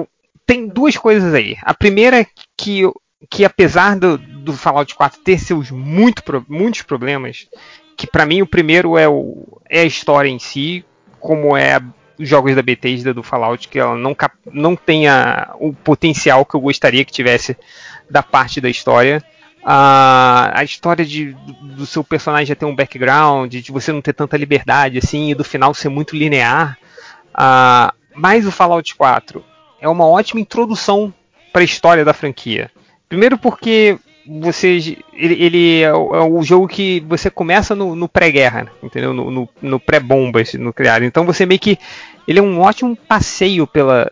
o- 0.00 0.08
tem 0.46 0.66
duas 0.66 0.96
coisas 0.96 1.32
aí. 1.34 1.56
A 1.62 1.74
primeira 1.74 2.20
é 2.20 2.26
que, 2.56 2.82
que 3.30 3.44
apesar 3.44 3.96
do, 3.96 4.16
do 4.18 4.52
Fallout 4.52 4.94
4 4.94 5.20
ter 5.20 5.38
seus 5.38 5.70
muito, 5.70 6.22
muitos 6.48 6.82
problemas, 6.82 7.46
que 7.96 8.06
pra 8.06 8.26
mim 8.26 8.42
o 8.42 8.46
primeiro 8.46 8.96
é, 8.96 9.06
o, 9.08 9.60
é 9.68 9.80
a 9.80 9.84
história 9.84 10.28
em 10.28 10.38
si, 10.38 10.84
como 11.20 11.56
é 11.56 11.74
a- 11.74 11.82
os 12.18 12.28
jogos 12.28 12.54
da 12.54 12.62
Bethesda 12.62 13.14
do 13.14 13.22
Fallout, 13.22 13.68
que 13.68 13.78
ela 13.78 13.94
não, 13.96 14.14
não 14.52 14.74
tem 14.76 15.06
a- 15.08 15.54
o 15.60 15.72
potencial 15.72 16.44
que 16.44 16.54
eu 16.54 16.60
gostaria 16.60 17.04
que 17.04 17.12
tivesse 17.12 17.56
da 18.10 18.22
parte 18.22 18.60
da 18.60 18.68
história. 18.68 19.22
A, 19.62 20.52
a 20.54 20.64
história 20.64 21.04
de, 21.04 21.36
do, 21.62 21.84
seu 21.86 22.02
personagem 22.02 22.46
já 22.46 22.54
ter 22.54 22.64
um 22.64 22.74
background, 22.74 23.54
de 23.54 23.72
você 23.72 23.92
não 23.92 24.00
ter 24.00 24.14
tanta 24.14 24.36
liberdade 24.36 24.98
assim, 24.98 25.30
e 25.30 25.34
do 25.34 25.44
final 25.44 25.74
ser 25.74 25.90
muito 25.90 26.16
linear. 26.16 26.78
Ah, 27.34 27.92
mas 28.14 28.46
o 28.46 28.50
Fallout 28.50 28.94
4 28.94 29.44
é 29.80 29.88
uma 29.88 30.06
ótima 30.06 30.40
introdução 30.40 31.12
para 31.52 31.62
a 31.62 31.64
história 31.64 32.04
da 32.04 32.14
franquia. 32.14 32.70
Primeiro 33.08 33.36
porque 33.36 33.98
você 34.26 34.96
ele, 35.12 35.44
ele 35.44 35.82
é, 35.82 35.92
o, 35.92 36.14
é 36.14 36.22
o 36.22 36.42
jogo 36.42 36.68
que 36.68 37.00
você 37.00 37.30
começa 37.30 37.74
no, 37.74 37.94
no 37.94 38.08
pré-guerra, 38.08 38.68
entendeu? 38.82 39.12
No, 39.12 39.30
no, 39.30 39.48
no 39.60 39.80
pré-bombas 39.80 40.54
nucleares. 40.54 41.06
Então 41.06 41.24
você 41.24 41.44
meio 41.44 41.60
que 41.60 41.78
ele 42.26 42.38
é 42.38 42.42
um 42.42 42.60
ótimo 42.60 42.96
passeio 42.96 43.66
pela 43.66 44.10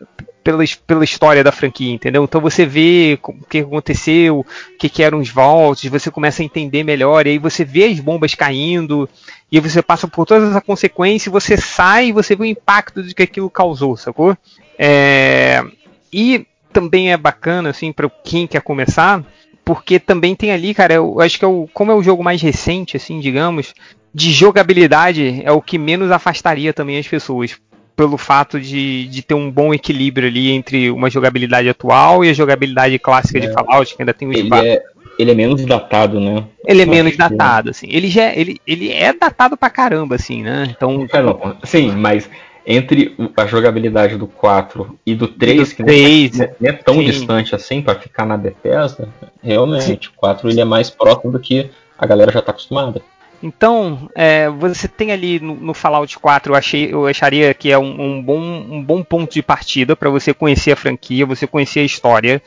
pela, 0.48 0.64
pela 0.86 1.04
história 1.04 1.44
da 1.44 1.52
franquia, 1.52 1.92
entendeu? 1.92 2.24
Então 2.24 2.40
você 2.40 2.64
vê 2.64 3.18
o 3.22 3.34
que 3.44 3.58
aconteceu, 3.58 4.38
o 4.38 4.46
que, 4.78 4.88
que 4.88 5.02
eram 5.02 5.18
os 5.18 5.28
vaults, 5.28 5.90
você 5.90 6.10
começa 6.10 6.40
a 6.40 6.44
entender 6.44 6.82
melhor, 6.82 7.26
e 7.26 7.32
aí 7.32 7.38
você 7.38 7.66
vê 7.66 7.84
as 7.84 8.00
bombas 8.00 8.34
caindo, 8.34 9.06
e 9.52 9.60
você 9.60 9.82
passa 9.82 10.08
por 10.08 10.24
todas 10.24 10.56
as 10.56 10.62
consequências, 10.62 11.30
você 11.30 11.58
sai 11.58 12.06
e 12.06 12.12
você 12.12 12.34
vê 12.34 12.44
o 12.44 12.46
impacto 12.46 13.02
de 13.02 13.14
que 13.14 13.24
aquilo 13.24 13.50
causou, 13.50 13.94
sacou? 13.94 14.34
É, 14.78 15.62
E 16.10 16.46
também 16.72 17.12
é 17.12 17.16
bacana, 17.18 17.68
assim, 17.68 17.92
para 17.92 18.08
quem 18.24 18.46
quer 18.46 18.62
começar, 18.62 19.22
porque 19.62 20.00
também 20.00 20.34
tem 20.34 20.50
ali, 20.50 20.72
cara, 20.72 20.94
eu 20.94 21.20
acho 21.20 21.38
que 21.38 21.44
é 21.44 21.48
o, 21.48 21.68
como 21.74 21.92
é 21.92 21.94
o 21.94 22.02
jogo 22.02 22.24
mais 22.24 22.40
recente, 22.40 22.96
assim, 22.96 23.20
digamos, 23.20 23.74
de 24.14 24.32
jogabilidade 24.32 25.42
é 25.44 25.52
o 25.52 25.60
que 25.60 25.76
menos 25.76 26.10
afastaria 26.10 26.72
também 26.72 26.96
as 26.98 27.06
pessoas. 27.06 27.60
Pelo 27.98 28.16
fato 28.16 28.60
de, 28.60 29.08
de 29.08 29.22
ter 29.22 29.34
um 29.34 29.50
bom 29.50 29.74
equilíbrio 29.74 30.28
ali 30.28 30.52
entre 30.52 30.88
uma 30.88 31.10
jogabilidade 31.10 31.68
atual 31.68 32.24
e 32.24 32.30
a 32.30 32.32
jogabilidade 32.32 32.96
clássica 32.96 33.40
de 33.40 33.48
É. 33.48 33.52
Fallout, 33.52 33.96
que 33.96 34.00
ainda 34.00 34.14
tem 34.14 34.28
os 34.28 34.36
Ele 34.36 34.54
é, 34.54 34.80
ele 35.18 35.32
é 35.32 35.34
menos 35.34 35.66
datado, 35.66 36.20
né? 36.20 36.44
ele 36.64 36.82
é 36.82 36.86
menos 36.86 37.10
que- 37.10 37.18
datado, 37.18 37.70
assim. 37.70 37.88
Ele 37.90 38.06
já 38.08 38.22
é- 38.26 38.38
ele, 38.38 38.60
ele 38.64 38.92
é 38.92 39.12
datado 39.12 39.56
pra 39.56 39.68
caramba, 39.68 40.14
assim, 40.14 40.44
né? 40.44 40.68
Então, 40.76 41.08
É, 41.12 41.20
não, 41.20 41.56
sim, 41.64 41.90
mas 41.90 42.30
entre 42.64 43.16
a 43.36 43.46
jogabilidade 43.46 44.16
do 44.16 44.28
4 44.28 44.96
e 45.04 45.16
do 45.16 45.26
3, 45.26 45.70
do 45.70 45.74
que 45.74 45.82
não 45.82 45.88
é- 45.88 45.92
3, 45.92 46.38
não 46.38 46.44
é, 46.44 46.54
não 46.60 46.70
é 46.70 46.72
tão 46.74 46.94
sim. 46.94 47.04
distante 47.04 47.54
assim 47.56 47.82
pra 47.82 47.96
ficar 47.96 48.24
na 48.26 48.36
Bethesda, 48.36 49.08
realmente, 49.42 50.08
o 50.08 50.12
4 50.16 50.48
ele 50.48 50.60
é 50.60 50.64
mais 50.64 50.88
próximo 50.88 51.32
do 51.32 51.40
que 51.40 51.68
a 51.98 52.06
galera 52.06 52.30
já 52.30 52.40
tá 52.40 52.52
acostumada. 52.52 53.02
Então, 53.42 54.10
é, 54.14 54.48
você 54.48 54.88
tem 54.88 55.12
ali 55.12 55.38
no, 55.38 55.54
no 55.54 55.74
Fallout 55.74 56.18
4, 56.18 56.52
eu, 56.52 56.56
achei, 56.56 56.92
eu 56.92 57.06
acharia 57.06 57.54
que 57.54 57.70
é 57.70 57.78
um, 57.78 58.16
um 58.16 58.22
bom, 58.22 58.40
um 58.40 58.82
bom 58.82 59.02
ponto 59.02 59.32
de 59.32 59.42
partida 59.42 59.94
para 59.94 60.10
você 60.10 60.34
conhecer 60.34 60.72
a 60.72 60.76
franquia, 60.76 61.24
você 61.24 61.46
conhecer 61.46 61.80
a 61.80 61.84
história. 61.84 62.42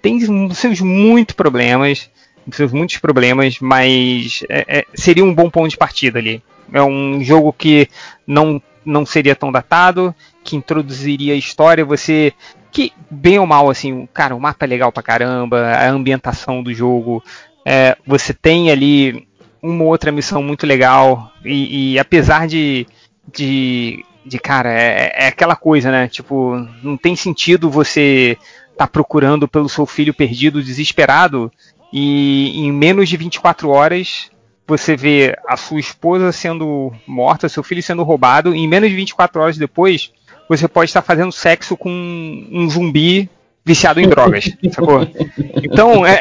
Tem 0.00 0.20
seus 0.52 0.80
muitos 0.80 1.34
problemas, 1.34 2.08
seus 2.52 2.72
muitos 2.72 2.98
problemas, 2.98 3.58
mas 3.60 4.44
é, 4.48 4.78
é, 4.78 4.84
seria 4.94 5.24
um 5.24 5.34
bom 5.34 5.50
ponto 5.50 5.68
de 5.68 5.76
partida 5.76 6.18
ali. 6.20 6.40
É 6.72 6.82
um 6.82 7.22
jogo 7.22 7.52
que 7.52 7.88
não, 8.26 8.62
não 8.84 9.04
seria 9.04 9.34
tão 9.34 9.50
datado, 9.50 10.14
que 10.44 10.54
introduziria 10.54 11.34
a 11.34 11.36
história, 11.36 11.84
você 11.84 12.32
que 12.70 12.92
bem 13.10 13.38
ou 13.38 13.46
mal 13.46 13.70
assim, 13.70 14.06
cara, 14.12 14.36
o 14.36 14.40
mapa 14.40 14.64
é 14.64 14.68
legal 14.68 14.92
pra 14.92 15.02
caramba, 15.02 15.66
a 15.66 15.88
ambientação 15.88 16.62
do 16.62 16.72
jogo, 16.74 17.22
é, 17.64 17.96
você 18.06 18.34
tem 18.34 18.70
ali 18.70 19.26
uma 19.66 19.84
ou 19.84 19.90
outra 19.90 20.12
missão 20.12 20.42
muito 20.42 20.66
legal 20.66 21.32
e, 21.44 21.92
e 21.92 21.98
apesar 21.98 22.46
de, 22.46 22.86
de, 23.32 24.04
de 24.24 24.38
cara, 24.38 24.72
é, 24.72 25.12
é 25.14 25.26
aquela 25.28 25.56
coisa, 25.56 25.90
né? 25.90 26.08
Tipo, 26.08 26.56
não 26.82 26.96
tem 26.96 27.16
sentido 27.16 27.70
você 27.70 28.38
tá 28.76 28.86
procurando 28.86 29.48
pelo 29.48 29.68
seu 29.68 29.86
filho 29.86 30.14
perdido, 30.14 30.62
desesperado, 30.62 31.50
e 31.92 32.60
em 32.60 32.72
menos 32.72 33.08
de 33.08 33.16
24 33.16 33.70
horas 33.70 34.30
você 34.66 34.96
vê 34.96 35.36
a 35.48 35.56
sua 35.56 35.78
esposa 35.78 36.32
sendo 36.32 36.92
morta, 37.06 37.48
seu 37.48 37.62
filho 37.62 37.82
sendo 37.82 38.02
roubado, 38.02 38.54
e 38.54 38.58
em 38.58 38.68
menos 38.68 38.90
de 38.90 38.96
24 38.96 39.40
horas 39.40 39.56
depois 39.56 40.12
você 40.48 40.68
pode 40.68 40.90
estar 40.90 41.02
fazendo 41.02 41.32
sexo 41.32 41.76
com 41.76 41.90
um 41.90 42.68
zumbi 42.68 43.28
viciado 43.64 44.00
em 44.00 44.08
drogas, 44.08 44.50
sacou? 44.70 45.00
Então, 45.62 46.06
é, 46.06 46.20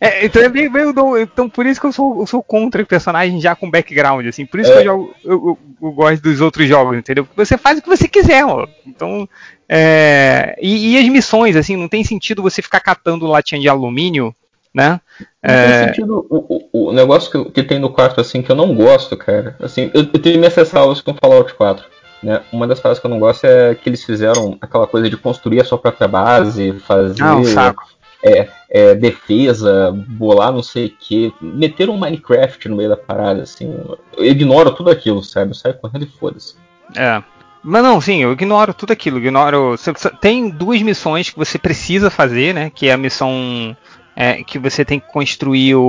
é, 0.00 0.26
então, 0.26 0.42
é 0.42 0.48
bem, 0.48 0.70
bem, 0.70 0.84
então 1.20 1.48
por 1.48 1.64
isso 1.64 1.80
que 1.80 1.86
eu 1.86 1.92
sou, 1.92 2.20
eu 2.20 2.26
sou 2.26 2.42
contra 2.42 2.84
personagens 2.84 3.42
já 3.42 3.56
com 3.56 3.70
background, 3.70 4.26
assim. 4.26 4.44
Por 4.44 4.60
isso 4.60 4.70
que 4.70 4.78
eu, 4.78 4.82
jogo, 4.84 5.14
eu, 5.24 5.58
eu- 5.80 5.92
gosto 5.92 6.22
dos 6.22 6.40
outros 6.40 6.68
jogos, 6.68 6.98
entendeu? 6.98 7.24
Porque 7.24 7.44
você 7.44 7.56
faz 7.56 7.78
o 7.78 7.82
que 7.82 7.88
você 7.88 8.06
quiser, 8.06 8.44
mano. 8.44 8.68
Então, 8.86 9.28
é, 9.68 10.56
e, 10.60 10.92
e 10.94 10.98
as 10.98 11.08
missões, 11.08 11.56
assim, 11.56 11.76
não 11.76 11.88
tem 11.88 12.04
sentido 12.04 12.42
você 12.42 12.60
ficar 12.60 12.80
catando 12.80 13.26
latinha 13.26 13.60
de 13.60 13.68
alumínio, 13.68 14.34
né? 14.74 15.00
Não 15.20 15.28
É, 15.42 15.62
tem 15.62 15.88
sentido. 15.88 16.26
O, 16.28 16.68
o, 16.72 16.88
o 16.88 16.92
negócio 16.92 17.30
que, 17.44 17.50
que 17.52 17.62
tem 17.62 17.78
no 17.78 17.90
4, 17.90 18.20
assim, 18.20 18.42
que 18.42 18.50
eu 18.50 18.56
não 18.56 18.74
gosto, 18.74 19.16
cara. 19.16 19.56
Assim, 19.60 19.90
eu, 19.94 20.02
eu 20.12 20.20
tenho 20.20 20.38
minhas 20.38 20.54
ressalvas 20.54 21.00
com 21.00 21.14
Fallout 21.14 21.54
4. 21.54 21.86
Né? 22.22 22.42
Uma 22.52 22.66
das 22.66 22.80
paradas 22.80 22.98
que 22.98 23.06
eu 23.06 23.10
não 23.10 23.18
gosto 23.18 23.44
é 23.44 23.74
que 23.74 23.88
eles 23.88 24.04
fizeram 24.04 24.58
aquela 24.60 24.86
coisa 24.86 25.08
de 25.08 25.16
construir 25.16 25.60
a 25.60 25.64
sua 25.64 25.78
própria 25.78 26.08
base, 26.08 26.72
fazer 26.80 27.22
Ah, 27.22 27.36
um 27.36 27.44
saco. 27.44 27.95
É, 28.26 28.48
é, 28.70 28.94
defesa, 28.94 29.92
bolar 30.08 30.52
não 30.52 30.62
sei 30.62 30.86
o 30.86 30.90
que. 30.90 31.32
Meteram 31.40 31.94
um 31.94 31.98
Minecraft 31.98 32.68
no 32.68 32.76
meio 32.76 32.88
da 32.88 32.96
parada, 32.96 33.42
assim. 33.42 33.72
Eu 34.16 34.24
ignoro 34.24 34.72
tudo 34.72 34.90
aquilo, 34.90 35.22
sabe? 35.22 35.50
Eu 35.50 35.54
saio 35.54 35.74
correndo 35.78 36.04
e 36.04 36.18
foda-se. 36.18 36.54
É. 36.96 37.22
Mas 37.62 37.82
não, 37.82 38.00
sim, 38.00 38.22
eu 38.22 38.32
ignoro 38.32 38.72
tudo 38.74 38.92
aquilo. 38.92 39.18
Ignoro. 39.18 39.74
Tem 40.20 40.48
duas 40.48 40.80
missões 40.82 41.30
que 41.30 41.38
você 41.38 41.58
precisa 41.58 42.10
fazer, 42.10 42.54
né? 42.54 42.70
Que 42.74 42.88
é 42.88 42.92
a 42.92 42.96
missão 42.96 43.76
é, 44.14 44.42
que 44.44 44.58
você 44.58 44.84
tem 44.84 44.98
que 45.00 45.10
construir 45.12 45.74
o, 45.74 45.82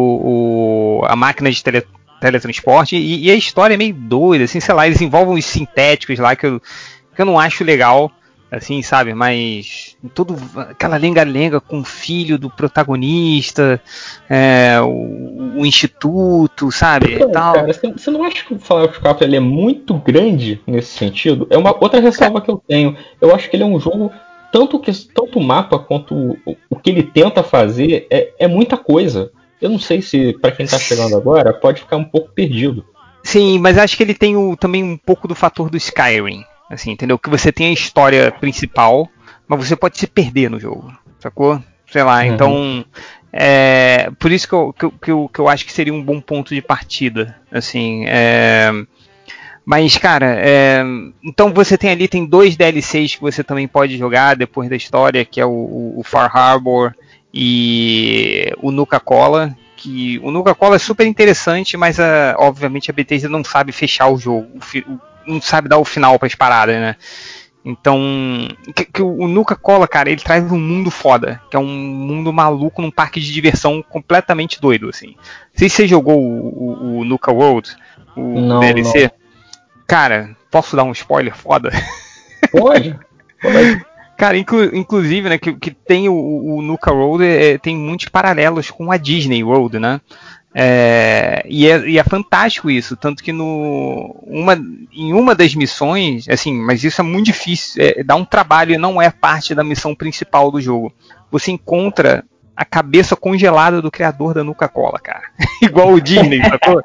o- 1.01 1.05
a 1.05 1.15
máquina 1.15 1.51
de 1.51 1.63
tele- 1.63 1.85
teletransporte. 2.19 2.95
E, 2.95 3.25
e 3.25 3.31
a 3.31 3.35
história 3.35 3.73
é 3.75 3.77
meio 3.77 3.93
doida, 3.93 4.43
assim, 4.45 4.59
sei 4.59 4.73
lá, 4.75 4.85
eles 4.87 5.01
envolvem 5.01 5.37
os 5.37 5.45
sintéticos 5.45 6.17
lá 6.19 6.35
que 6.35 6.45
eu, 6.47 6.59
que 7.15 7.21
eu 7.21 7.25
não 7.25 7.39
acho 7.39 7.63
legal. 7.63 8.11
Assim, 8.49 8.81
sabe? 8.81 9.13
Mas 9.13 9.97
todo 10.15 10.37
aquela 10.55 10.95
lenga-lenga 10.95 11.59
com 11.59 11.79
o 11.79 11.83
filho 11.83 12.37
do 12.37 12.49
protagonista, 12.49 13.81
é, 14.29 14.79
o, 14.81 15.59
o 15.59 15.65
instituto, 15.65 16.71
sabe? 16.71 17.15
Então, 17.15 17.29
tal. 17.31 17.53
cara, 17.55 17.73
você, 17.73 17.91
você 17.91 18.09
não 18.09 18.23
acha 18.23 18.45
que 18.45 18.53
o 18.53 18.59
Fallout 18.59 18.99
4 18.99 19.25
ele 19.25 19.35
é 19.35 19.39
muito 19.41 19.93
grande 19.95 20.61
nesse 20.65 20.97
sentido? 20.97 21.45
É 21.49 21.57
uma 21.57 21.75
outra 21.77 21.99
ressalva 21.99 22.39
que 22.41 22.49
eu 22.49 22.61
tenho. 22.65 22.95
Eu 23.19 23.35
acho 23.35 23.49
que 23.49 23.55
ele 23.57 23.63
é 23.63 23.65
um 23.65 23.79
jogo 23.79 24.11
tanto 24.51 24.79
que 24.79 24.91
tanto 25.07 25.39
o 25.39 25.43
mapa 25.43 25.77
quanto 25.77 26.15
o, 26.15 26.57
o 26.69 26.75
que 26.77 26.89
ele 26.89 27.03
tenta 27.03 27.43
fazer 27.43 28.07
é, 28.09 28.31
é 28.39 28.47
muita 28.47 28.77
coisa. 28.77 29.29
Eu 29.61 29.69
não 29.69 29.79
sei 29.79 30.01
se 30.01 30.33
pra 30.39 30.51
quem 30.51 30.65
tá 30.65 30.79
chegando 30.79 31.17
agora 31.17 31.51
pode 31.51 31.81
ficar 31.81 31.97
um 31.97 32.03
pouco 32.05 32.29
perdido. 32.33 32.85
Sim, 33.23 33.59
mas 33.59 33.77
acho 33.77 33.97
que 33.97 34.03
ele 34.03 34.13
tem 34.13 34.37
o- 34.37 34.55
também 34.55 34.83
um 34.83 34.95
pouco 34.95 35.27
do 35.27 35.35
fator 35.35 35.69
do 35.69 35.75
Skyrim, 35.75 36.45
assim, 36.69 36.91
entendeu? 36.91 37.17
Que 37.19 37.29
você 37.29 37.51
tem 37.51 37.67
a 37.67 37.73
história 37.73 38.31
principal, 38.31 39.09
mas 39.47 39.67
você 39.67 39.75
pode 39.75 39.97
se 39.97 40.07
perder 40.07 40.49
no 40.49 40.59
jogo. 40.59 40.91
sacou? 41.19 41.61
Sei 41.91 42.03
lá, 42.03 42.19
Uhum. 42.19 42.25
então. 42.25 42.85
É, 43.33 44.09
por 44.19 44.31
isso 44.31 44.47
que 44.47 44.53
eu, 44.53 44.73
que, 44.73 44.89
que, 45.01 45.11
eu, 45.11 45.29
que 45.33 45.39
eu 45.39 45.47
acho 45.49 45.65
que 45.65 45.71
seria 45.73 45.93
um 45.93 46.01
bom 46.03 46.19
ponto 46.21 46.53
de 46.55 46.61
partida. 46.61 47.35
Assim. 47.51 48.03
É, 48.07 48.71
mas, 49.65 49.97
cara, 49.97 50.35
é, 50.39 50.81
então 51.23 51.53
você 51.53 51.77
tem 51.77 51.89
ali, 51.91 52.07
tem 52.07 52.25
dois 52.25 52.55
DLCs 52.55 53.15
que 53.15 53.21
você 53.21 53.43
também 53.43 53.67
pode 53.67 53.97
jogar 53.97 54.35
depois 54.35 54.69
da 54.69 54.75
história, 54.75 55.25
que 55.25 55.41
é 55.41 55.45
o, 55.45 55.93
o- 55.97 56.03
Far 56.03 56.31
Harbor 56.35 56.93
e 57.33 58.51
o 58.61 58.71
Nuka 58.71 58.99
Cola. 58.99 59.55
Que 59.75 60.19
o 60.23 60.31
Nuka 60.31 60.55
Cola 60.55 60.75
é 60.77 60.79
super 60.79 61.05
interessante, 61.05 61.77
mas 61.77 61.99
ah, 61.99 62.35
obviamente 62.39 62.89
a 62.89 62.93
Bethesda 62.93 63.29
não 63.29 63.43
sabe 63.43 63.71
fechar 63.71 64.07
o 64.07 64.17
jogo, 64.17 64.47
o- 64.87 64.99
não 65.27 65.41
sabe 65.41 65.67
dar 65.69 65.77
o 65.77 65.85
final 65.85 66.17
para 66.17 66.27
as 66.27 66.35
paradas, 66.35 66.75
né? 66.75 66.95
Então, 67.65 67.99
que, 68.73 68.85
que 68.85 69.01
o 69.01 69.27
Nuka 69.27 69.53
Cola, 69.55 69.87
cara, 69.89 70.09
ele 70.09 70.21
traz 70.21 70.49
um 70.49 70.57
mundo 70.59 70.89
foda, 70.89 71.41
que 71.51 71.57
é 71.57 71.59
um 71.59 71.65
mundo 71.67 72.31
maluco 72.31 72.81
num 72.81 72.89
parque 72.91 73.19
de 73.19 73.33
diversão 73.33 73.83
completamente 73.83 74.61
doido, 74.61 74.87
assim. 74.87 75.07
Não 75.07 75.15
sei 75.57 75.67
se 75.67 75.75
você 75.77 75.87
jogou 75.87 76.17
o, 76.17 76.47
o- 76.47 76.99
o 76.99 77.03
Nuka 77.03 77.29
World, 77.31 77.75
o 78.15 78.39
Não, 78.39 78.59
DLC. 78.61 79.11
Cara, 79.85 80.35
posso 80.49 80.77
dar 80.77 80.83
um 80.85 80.93
spoiler 80.93 81.35
foda? 81.35 81.69
Pode? 82.51 82.97
Cara, 84.17 84.37
inclu- 84.37 84.73
inclusive, 84.75 85.29
né, 85.29 85.37
que, 85.37 85.53
que 85.53 85.71
tem 85.71 86.07
o, 86.09 86.13
o 86.15 86.61
Nuka 86.61 86.91
World, 86.93 87.25
é, 87.25 87.57
tem 87.57 87.75
muitos 87.77 88.07
paralelos 88.07 88.71
com 88.71 88.91
a 88.91 88.97
Disney 88.97 89.43
World, 89.43 89.77
né? 89.77 89.99
É, 90.59 91.43
e, 91.47 91.69
é, 91.69 91.87
e 91.87 91.99
é 91.99 92.03
fantástico 92.03 92.67
isso, 92.67 92.97
tanto 92.97 93.21
que 93.21 93.31
no, 93.31 94.15
uma, 94.25 94.55
em 94.91 95.13
uma 95.13 95.35
das 95.35 95.53
missões, 95.53 96.27
assim, 96.27 96.51
mas 96.51 96.83
isso 96.83 96.99
é 96.99 97.03
muito 97.03 97.27
difícil, 97.27 97.83
é, 97.83 98.03
dá 98.03 98.15
um 98.15 98.25
trabalho 98.25 98.73
e 98.73 98.77
não 98.77 98.99
é 98.99 99.11
parte 99.11 99.53
da 99.53 99.63
missão 99.63 99.93
principal 99.93 100.49
do 100.49 100.59
jogo. 100.59 100.91
Você 101.29 101.51
encontra 101.51 102.25
a 102.55 102.65
cabeça 102.65 103.15
congelada 103.15 103.83
do 103.83 103.91
criador 103.91 104.33
da 104.33 104.43
Nuka 104.43 104.67
Cola, 104.67 104.97
cara. 104.97 105.21
Igual 105.61 105.93
o 105.93 106.01
Disney, 106.01 106.41
sacou? 106.41 106.81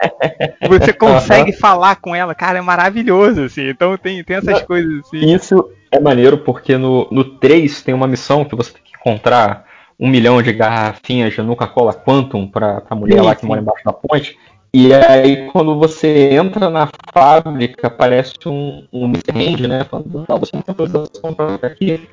Você 0.68 0.92
consegue 0.92 1.52
falar 1.54 1.96
com 1.96 2.14
ela, 2.14 2.34
cara, 2.34 2.58
é 2.58 2.60
maravilhoso, 2.60 3.44
assim. 3.44 3.70
Então 3.70 3.96
tem, 3.96 4.22
tem 4.22 4.36
essas 4.36 4.60
coisas 4.60 4.98
assim. 4.98 5.34
Isso 5.34 5.70
é 5.90 5.98
maneiro 5.98 6.36
porque 6.36 6.76
no, 6.76 7.08
no 7.10 7.24
3 7.24 7.80
tem 7.80 7.94
uma 7.94 8.06
missão 8.06 8.44
que 8.44 8.54
você 8.54 8.70
tem 8.70 8.82
que 8.84 8.92
encontrar 8.94 9.64
um 10.02 10.08
milhão 10.08 10.42
de 10.42 10.52
garrafinhas 10.52 11.32
de 11.32 11.40
Nuka-Cola 11.40 11.94
Quantum 11.94 12.48
pra, 12.48 12.80
pra 12.80 12.96
mulher 12.96 13.20
Sim, 13.20 13.24
lá 13.24 13.34
que 13.36 13.42
sim. 13.42 13.46
mora 13.46 13.60
embaixo 13.60 13.84
da 13.84 13.92
ponte. 13.92 14.36
E 14.74 14.92
aí 14.92 15.48
quando 15.52 15.78
você 15.78 16.30
entra 16.32 16.68
na 16.68 16.88
fábrica, 17.14 17.86
aparece 17.86 18.34
um, 18.46 18.84
um 18.92 19.04
Mr. 19.04 19.30
Hand, 19.30 19.68
né? 19.68 19.84
Falando, 19.84 20.26
não, 20.28 20.38
você 20.40 20.56
não 20.56 20.62
tem 20.62 20.72
autorização 20.72 21.32
pra 21.32 21.52
ficar 21.52 21.66
aqui. 21.68 22.08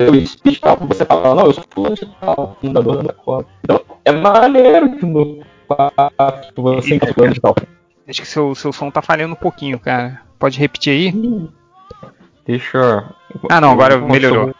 Eu 0.00 0.26
speech 0.26 0.60
tal, 0.60 0.76
você 0.78 1.04
fala, 1.04 1.36
não, 1.36 1.46
eu 1.46 1.52
sou 1.52 1.64
fulano 1.70 1.94
de 1.94 2.06
tal, 2.20 2.56
fundador 2.60 2.96
da 2.96 3.02
Nuka-Cola. 3.04 3.46
Então, 3.62 3.80
é 4.04 4.10
maneiro 4.10 4.96
que 4.96 5.06
no 5.06 5.44
4 5.68 6.52
você 6.56 6.96
encontra 6.96 7.14
fulano 7.14 7.34
de 7.34 7.40
tal. 7.40 7.54
Acho 8.08 8.20
que 8.20 8.26
seu, 8.26 8.52
seu 8.56 8.72
som 8.72 8.90
tá 8.90 9.00
falhando 9.00 9.34
um 9.34 9.36
pouquinho, 9.36 9.78
cara. 9.78 10.22
Pode 10.40 10.58
repetir 10.58 10.92
aí? 10.92 11.48
Deixa. 12.44 13.14
Ah, 13.48 13.60
não, 13.60 13.70
agora 13.70 13.96
melhorou. 13.96 14.52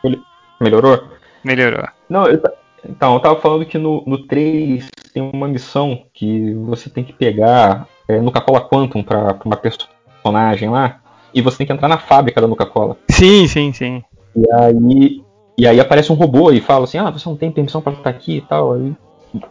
Melhorou? 0.60 1.11
Melhorou. 1.44 1.86
Não, 2.08 2.26
eu, 2.26 2.40
então, 2.88 3.14
eu 3.14 3.20
tava 3.20 3.40
falando 3.40 3.64
que 3.64 3.78
no, 3.78 4.02
no 4.06 4.26
3 4.26 4.88
tem 5.12 5.22
uma 5.22 5.46
missão 5.48 6.02
que 6.12 6.52
você 6.54 6.88
tem 6.90 7.04
que 7.04 7.12
pegar 7.12 7.86
é, 8.08 8.20
Nuka-Cola 8.20 8.60
Quantum 8.68 9.02
pra, 9.02 9.34
pra 9.34 9.46
uma 9.46 9.56
personagem 9.56 10.68
lá, 10.70 11.00
e 11.34 11.40
você 11.40 11.58
tem 11.58 11.66
que 11.66 11.72
entrar 11.72 11.88
na 11.88 11.98
fábrica 11.98 12.40
da 12.40 12.46
Nuka-Cola. 12.46 12.96
Sim, 13.10 13.46
sim, 13.46 13.72
sim. 13.72 14.02
E 14.34 14.52
aí, 14.52 15.22
e 15.58 15.66
aí 15.66 15.80
aparece 15.80 16.10
um 16.12 16.16
robô 16.16 16.50
e 16.50 16.60
fala 16.60 16.84
assim, 16.84 16.98
ah, 16.98 17.10
você 17.10 17.28
não 17.28 17.36
tem 17.36 17.50
permissão 17.52 17.80
pra 17.80 17.92
estar 17.92 18.10
aqui 18.10 18.38
e 18.38 18.40
tal. 18.40 18.74
Aí 18.74 18.92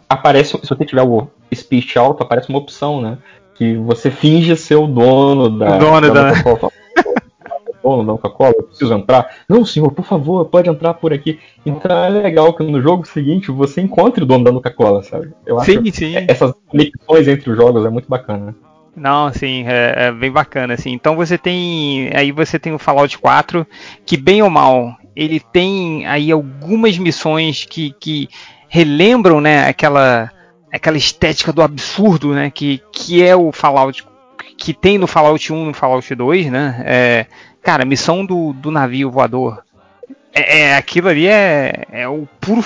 aparece, 0.10 0.58
se 0.62 0.68
você 0.70 0.86
tiver 0.86 1.04
o 1.04 1.28
speech 1.54 1.98
alto, 1.98 2.24
aparece 2.24 2.50
uma 2.50 2.60
opção, 2.60 3.02
né? 3.02 3.18
Que 3.56 3.76
você 3.78 4.10
finge 4.12 4.56
ser 4.56 4.76
o 4.76 4.88
dono 4.88 5.50
da, 5.50 5.76
O 5.76 5.80
dono 5.80 6.14
da- 6.14 6.32
Nuka-Cola. 6.34 6.72
Dono 7.84 8.06
da 8.06 8.22
Coca-Cola, 8.22 8.54
eu 8.58 8.64
preciso 8.64 8.94
entrar. 8.94 9.30
Não, 9.48 9.66
senhor, 9.66 9.92
por 9.92 10.06
favor, 10.06 10.46
pode 10.46 10.70
entrar 10.70 10.94
por 10.94 11.14
aqui. 11.14 11.40
Então 11.66 11.92
é 12.04 12.10
legal 12.10 12.54
que 12.54 12.64
no 12.64 12.82
jogo 12.82 13.06
seguinte 13.08 13.52
você 13.52 13.82
encontre 13.82 14.24
o 14.24 14.26
dono 14.26 14.44
da 14.44 14.52
Coca-Cola, 14.52 15.04
sabe? 15.04 15.32
Eu 15.46 15.60
acho 15.60 15.72
Sim, 15.72 15.92
sim. 15.92 16.16
essas 16.28 16.54
conexões 16.68 17.28
entre 17.28 17.52
os 17.52 17.58
jogos 17.58 17.86
é 17.86 17.90
muito 17.90 18.10
bacana. 18.10 18.56
Não, 18.96 19.32
sim, 19.32 19.64
é, 19.68 20.08
é 20.08 20.12
bem 20.12 20.32
bacana, 20.32 20.74
assim. 20.74 20.92
Então 20.92 21.16
você 21.16 21.38
tem, 21.38 22.10
aí 22.14 22.32
você 22.32 22.60
tem 22.60 22.74
o 22.74 22.80
Fallout 22.80 23.18
4, 23.18 23.66
que 24.06 24.18
bem 24.18 24.42
ou 24.42 24.50
mal, 24.50 24.96
ele 25.16 25.40
tem 25.40 26.06
aí 26.08 26.32
algumas 26.32 26.98
missões 26.98 27.66
que, 27.66 27.96
que 28.00 28.28
relembram, 28.68 29.40
né, 29.42 29.68
aquela, 29.68 30.32
aquela 30.72 30.98
estética 30.98 31.54
do 31.54 31.62
absurdo, 31.62 32.34
né, 32.34 32.50
que, 32.50 32.82
que 32.92 33.24
é 33.24 33.36
o 33.36 33.52
Fallout, 33.52 34.06
que 34.58 34.74
tem 34.74 34.98
no 34.98 35.08
Fallout 35.08 35.52
1 35.52 35.64
e 35.64 35.66
no 35.68 35.74
Fallout 35.74 36.16
2, 36.16 36.46
né, 36.48 36.84
é, 36.86 37.26
cara, 37.62 37.86
missão 37.86 38.26
do, 38.26 38.54
do 38.54 38.72
navio 38.72 39.12
voador, 39.12 39.64
é, 40.34 40.60
é- 40.60 40.76
aquilo 40.76 41.10
ali 41.10 41.28
é, 41.28 41.86
é 41.92 42.08
o 42.08 42.28
puro, 42.40 42.64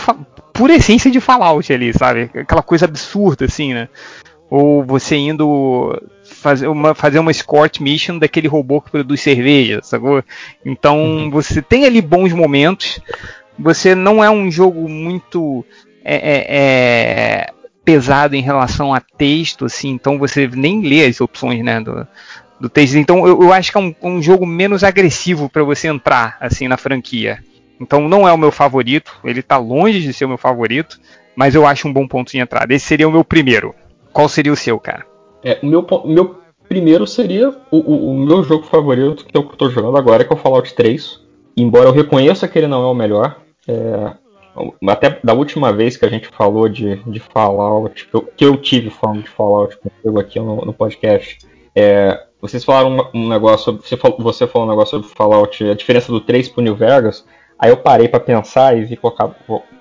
pura 0.53 0.75
essência 0.75 1.09
de 1.11 1.19
Fallout 1.19 1.71
ali, 1.71 1.93
sabe, 1.93 2.29
aquela 2.33 2.63
coisa 2.63 2.85
absurda, 2.85 3.45
assim, 3.45 3.73
né, 3.73 3.89
ou 4.49 4.83
você 4.83 5.15
indo 5.15 5.99
fazer 6.23 6.67
uma, 6.67 6.93
fazer 6.93 7.19
uma 7.19 7.31
escort 7.31 7.79
mission 7.79 8.17
daquele 8.17 8.47
robô 8.47 8.79
que 8.79 8.91
produz 8.91 9.21
cerveja, 9.21 9.79
sacou? 9.83 10.23
Então 10.63 11.29
você 11.31 11.61
tem 11.61 11.85
ali 11.85 12.01
bons 12.01 12.31
momentos. 12.33 12.99
Você 13.57 13.95
não 13.95 14.23
é 14.23 14.29
um 14.29 14.51
jogo 14.51 14.87
muito 14.87 15.65
é, 16.03 16.15
é, 16.15 16.45
é, 16.49 17.49
pesado 17.83 18.35
em 18.35 18.41
relação 18.41 18.93
a 18.93 18.99
texto, 18.99 19.65
assim, 19.65 19.89
então 19.89 20.19
você 20.19 20.47
nem 20.47 20.81
lê 20.81 21.05
as 21.05 21.19
opções 21.21 21.63
né, 21.63 21.79
do, 21.81 22.07
do 22.59 22.69
texto. 22.69 22.95
Então 22.97 23.27
eu, 23.27 23.41
eu 23.43 23.53
acho 23.53 23.71
que 23.71 23.77
é 23.77 23.81
um, 23.81 23.95
um 24.01 24.21
jogo 24.21 24.45
menos 24.45 24.83
agressivo 24.83 25.49
para 25.49 25.63
você 25.63 25.87
entrar 25.87 26.37
assim 26.39 26.67
na 26.67 26.77
franquia. 26.77 27.39
Então 27.79 28.07
não 28.07 28.27
é 28.27 28.31
o 28.31 28.37
meu 28.37 28.51
favorito, 28.51 29.13
ele 29.23 29.41
está 29.41 29.57
longe 29.57 30.01
de 30.01 30.13
ser 30.13 30.25
o 30.25 30.29
meu 30.29 30.37
favorito, 30.37 30.99
mas 31.35 31.53
eu 31.55 31.65
acho 31.67 31.87
um 31.87 31.93
bom 31.93 32.07
ponto 32.07 32.31
de 32.31 32.37
entrada. 32.39 32.73
Esse 32.73 32.85
seria 32.85 33.07
o 33.07 33.11
meu 33.11 33.23
primeiro. 33.23 33.75
Qual 34.13 34.29
seria 34.29 34.53
o 34.53 34.55
seu, 34.55 34.79
cara? 34.79 35.05
É, 35.43 35.59
o 35.61 35.65
meu, 35.65 35.85
meu 36.05 36.39
primeiro 36.69 37.05
seria 37.05 37.49
o, 37.69 37.77
o- 37.77 38.11
o 38.11 38.17
meu 38.17 38.41
jogo 38.43 38.63
favorito, 38.65 39.25
que 39.25 39.35
é 39.37 39.39
o 39.39 39.43
que 39.43 39.53
eu 39.53 39.57
tô 39.57 39.69
jogando 39.69 39.97
agora, 39.97 40.23
que 40.23 40.31
é 40.31 40.35
o 40.35 40.39
Fallout 40.39 40.73
3. 40.73 41.19
Embora 41.57 41.89
eu 41.89 41.93
reconheça 41.93 42.47
que 42.47 42.57
ele 42.57 42.67
não 42.67 42.83
é 42.83 42.87
o 42.87 42.93
melhor, 42.95 43.37
é, 43.67 44.13
até 44.87 45.19
da 45.23 45.33
última 45.33 45.73
vez 45.73 45.97
que 45.97 46.05
a 46.05 46.09
gente 46.09 46.29
falou 46.29 46.69
de, 46.69 46.95
de 47.05 47.19
Fallout, 47.19 48.05
que 48.07 48.13
eu, 48.15 48.21
que 48.21 48.45
eu 48.45 48.57
tive 48.57 48.89
falando 48.89 49.23
de 49.23 49.29
Fallout 49.29 49.77
contigo 49.77 50.19
aqui 50.19 50.39
no, 50.39 50.57
no 50.65 50.73
podcast, 50.73 51.37
é, 51.75 52.17
vocês 52.47 52.63
falaram 52.63 53.09
um, 53.13 53.27
negócio 53.27 53.65
sobre. 53.65 53.81
Você 53.83 53.97
falou, 54.47 54.67
um 54.67 54.69
negócio 54.69 54.99
sobre 54.99 55.15
Fallout, 55.15 55.63
a 55.63 55.73
diferença 55.73 56.11
do 56.11 56.19
3 56.19 56.49
pro 56.49 56.61
New 56.61 56.75
Vegas. 56.75 57.25
Aí 57.57 57.69
eu 57.69 57.77
parei 57.77 58.07
pra 58.07 58.19
pensar 58.19 58.77
e 58.77 58.83
vi 58.83 58.99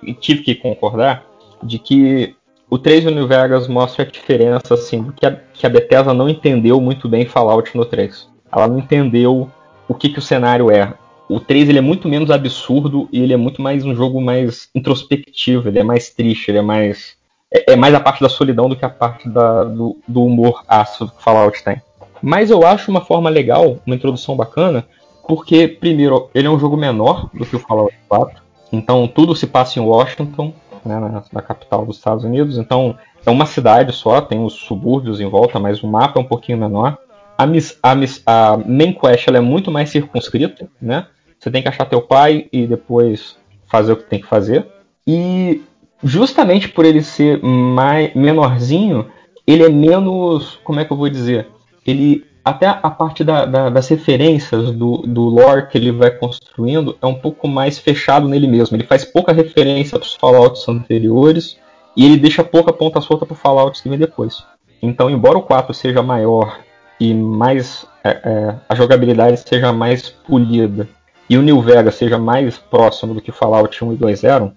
e 0.03 0.13
tive 0.13 0.43
que 0.43 0.55
concordar 0.55 1.25
de 1.61 1.77
que 1.77 2.35
o 2.69 2.77
3 2.77 3.05
e 3.05 3.07
o 3.07 3.11
New 3.11 3.27
Vegas 3.27 3.67
mostra 3.67 4.03
a 4.03 4.07
diferença, 4.07 4.73
assim, 4.73 5.11
que 5.11 5.25
a, 5.25 5.31
que 5.53 5.65
a 5.65 5.69
Bethesda 5.69 6.13
não 6.13 6.29
entendeu 6.29 6.79
muito 6.79 7.07
bem 7.07 7.25
Fallout 7.25 7.75
no 7.75 7.85
3. 7.85 8.27
Ela 8.51 8.67
não 8.67 8.79
entendeu 8.79 9.49
o 9.87 9.93
que, 9.93 10.09
que 10.09 10.19
o 10.19 10.21
cenário 10.21 10.71
é. 10.71 10.93
O 11.27 11.39
3 11.39 11.69
ele 11.69 11.79
é 11.79 11.81
muito 11.81 12.07
menos 12.07 12.29
absurdo 12.31 13.09
e 13.11 13.21
ele 13.21 13.33
é 13.33 13.37
muito 13.37 13.61
mais 13.61 13.83
um 13.83 13.95
jogo 13.95 14.21
mais 14.21 14.69
introspectivo, 14.75 15.67
ele 15.67 15.79
é 15.79 15.83
mais 15.83 16.09
triste, 16.09 16.49
ele 16.49 16.59
é 16.59 16.61
mais. 16.61 17.15
É, 17.53 17.73
é 17.73 17.75
mais 17.75 17.93
a 17.93 17.99
parte 17.99 18.21
da 18.21 18.29
solidão 18.29 18.69
do 18.69 18.75
que 18.75 18.85
a 18.85 18.89
parte 18.89 19.27
da- 19.29 19.63
do, 19.63 19.97
do 20.07 20.23
humor 20.23 20.63
ácido 20.67 21.11
que 21.11 21.23
Fallout 21.23 21.63
tem. 21.63 21.81
Mas 22.21 22.49
eu 22.49 22.65
acho 22.65 22.89
uma 22.89 23.01
forma 23.01 23.29
legal, 23.29 23.77
uma 23.85 23.95
introdução 23.95 24.35
bacana, 24.35 24.85
porque, 25.27 25.67
primeiro, 25.67 26.29
ele 26.33 26.47
é 26.47 26.49
um 26.49 26.59
jogo 26.59 26.77
menor 26.77 27.29
do 27.33 27.45
que 27.45 27.55
o 27.55 27.59
Fallout 27.59 27.95
4. 28.07 28.41
Então 28.71 29.07
tudo 29.07 29.35
se 29.35 29.47
passa 29.47 29.79
em 29.79 29.81
Washington, 29.81 30.53
né, 30.85 30.99
na, 30.99 31.23
na 31.31 31.41
capital 31.41 31.85
dos 31.85 31.97
Estados 31.97 32.23
Unidos. 32.23 32.57
Então 32.57 32.95
é 33.25 33.31
uma 33.31 33.45
cidade 33.45 33.91
só, 33.93 34.21
tem 34.21 34.43
os 34.43 34.53
subúrbios 34.53 35.19
em 35.19 35.27
volta, 35.27 35.59
mas 35.59 35.81
o 35.81 35.87
mapa 35.87 36.19
é 36.19 36.21
um 36.21 36.27
pouquinho 36.27 36.57
menor. 36.57 36.97
A, 37.37 37.45
miss, 37.45 37.77
a, 37.81 37.95
miss, 37.95 38.21
a 38.25 38.57
main 38.57 38.93
quest 38.93 39.27
é 39.27 39.39
muito 39.39 39.71
mais 39.71 39.89
circunscrita, 39.89 40.69
né? 40.81 41.07
Você 41.39 41.51
tem 41.51 41.61
que 41.61 41.67
achar 41.67 41.85
teu 41.85 42.01
pai 42.01 42.47
e 42.51 42.65
depois 42.65 43.35
fazer 43.67 43.93
o 43.93 43.97
que 43.97 44.03
tem 44.03 44.21
que 44.21 44.27
fazer. 44.27 44.65
E 45.05 45.61
justamente 46.03 46.69
por 46.69 46.85
ele 46.85 47.01
ser 47.01 47.41
mais 47.43 48.13
menorzinho, 48.15 49.07
ele 49.45 49.63
é 49.63 49.69
menos, 49.69 50.59
como 50.63 50.79
é 50.79 50.85
que 50.85 50.91
eu 50.91 50.97
vou 50.97 51.09
dizer? 51.09 51.47
Ele 51.85 52.25
até 52.43 52.67
a 52.67 52.89
parte 52.91 53.23
da, 53.23 53.45
da, 53.45 53.69
das 53.69 53.87
referências 53.87 54.71
do, 54.71 54.97
do 54.97 55.21
lore 55.23 55.67
que 55.67 55.77
ele 55.77 55.91
vai 55.91 56.11
construindo 56.11 56.95
é 57.01 57.05
um 57.07 57.15
pouco 57.15 57.47
mais 57.47 57.79
fechado 57.79 58.27
nele 58.27 58.47
mesmo. 58.47 58.77
Ele 58.77 58.85
faz 58.85 59.03
pouca 59.03 59.33
referência 59.33 59.97
para 59.97 60.05
os 60.05 60.13
Fallouts 60.13 60.67
anteriores 60.69 61.57
e 61.97 62.05
ele 62.05 62.17
deixa 62.17 62.43
pouca 62.43 62.71
ponta 62.71 63.01
solta 63.01 63.25
para 63.25 63.33
o 63.33 63.37
Fallout 63.37 63.81
que 63.81 63.89
vem 63.89 63.97
depois. 63.97 64.43
Então, 64.81 65.09
embora 65.09 65.37
o 65.37 65.41
4 65.41 65.73
seja 65.73 66.03
maior 66.03 66.59
e 66.99 67.13
mais 67.13 67.85
é, 68.03 68.09
é, 68.09 68.55
a 68.69 68.75
jogabilidade 68.75 69.37
seja 69.39 69.73
mais 69.73 70.09
polida 70.09 70.87
e 71.27 71.37
o 71.37 71.41
New 71.41 71.61
Vegas 71.61 71.95
seja 71.95 72.19
mais 72.19 72.57
próximo 72.57 73.15
do 73.15 73.21
que 73.21 73.31
Fallout 73.31 73.83
1 73.83 73.93
e 73.93 73.95
2 73.95 74.23
eram, 74.23 74.53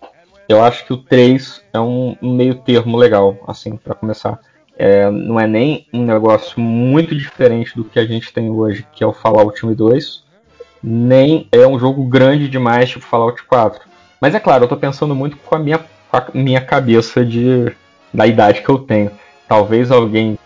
Eu 0.46 0.62
acho 0.62 0.84
que 0.84 0.92
o 0.92 0.98
3 0.98 1.62
é 1.72 1.80
um, 1.80 2.16
um 2.20 2.34
meio 2.34 2.56
termo 2.56 2.96
legal, 2.96 3.36
assim, 3.46 3.76
para 3.76 3.94
começar. 3.94 4.38
É, 4.78 5.10
não 5.10 5.40
é 5.40 5.46
nem 5.46 5.86
um 5.92 6.04
negócio 6.04 6.60
muito 6.60 7.12
diferente 7.14 7.74
do 7.74 7.82
que 7.82 7.98
a 7.98 8.06
gente 8.06 8.32
tem 8.32 8.48
hoje, 8.48 8.86
que 8.92 9.02
é 9.02 9.06
o 9.06 9.12
Fallout 9.12 9.66
1 9.66 9.72
e 9.72 9.74
2, 9.74 10.22
nem 10.82 11.48
é 11.50 11.66
um 11.66 11.78
jogo 11.78 12.04
grande 12.04 12.48
demais, 12.48 12.88
tipo 12.88 13.04
Fallout 13.04 13.42
4. 13.42 13.80
Mas 14.20 14.36
é 14.36 14.40
claro, 14.40 14.64
eu 14.64 14.68
tô 14.68 14.76
pensando 14.76 15.16
muito 15.16 15.36
com 15.36 15.54
a 15.56 15.58
minha, 15.58 15.78
com 15.78 16.16
a 16.16 16.26
minha 16.32 16.60
cabeça 16.60 17.24
de, 17.24 17.72
da 18.14 18.24
idade 18.26 18.62
que 18.62 18.68
eu 18.68 18.78
tenho. 18.78 19.10
Talvez 19.48 19.90
alguém 19.90 20.38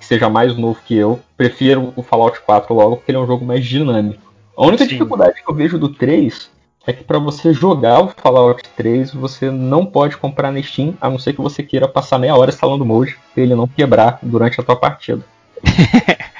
que 0.00 0.04
seja 0.04 0.28
mais 0.28 0.56
novo 0.56 0.80
que 0.84 0.96
eu 0.96 1.20
prefira 1.36 1.78
o 1.78 2.02
Fallout 2.02 2.40
4 2.40 2.74
logo, 2.74 2.96
porque 2.96 3.12
ele 3.12 3.18
é 3.18 3.20
um 3.20 3.26
jogo 3.26 3.44
mais 3.44 3.64
dinâmico. 3.64 4.32
A 4.56 4.66
única 4.66 4.84
Sim. 4.84 4.90
dificuldade 4.90 5.42
que 5.42 5.48
eu 5.48 5.54
vejo 5.54 5.78
do 5.78 5.90
3 5.90 6.50
é 6.86 6.92
que 6.92 7.04
para 7.04 7.18
você 7.18 7.52
jogar 7.52 8.00
o 8.00 8.08
Fallout 8.08 8.62
3, 8.76 9.12
você 9.12 9.50
não 9.50 9.84
pode 9.84 10.16
comprar 10.16 10.52
na 10.52 10.62
Steam, 10.62 10.94
a 11.00 11.10
não 11.10 11.18
ser 11.18 11.32
que 11.32 11.40
você 11.40 11.62
queira 11.62 11.88
passar 11.88 12.18
meia 12.18 12.36
hora 12.36 12.50
instalando 12.50 12.84
o 12.84 12.86
mod, 12.86 13.16
pra 13.34 13.42
ele 13.42 13.54
não 13.54 13.66
quebrar 13.66 14.18
durante 14.22 14.60
a 14.60 14.64
tua 14.64 14.76
partida. 14.76 15.22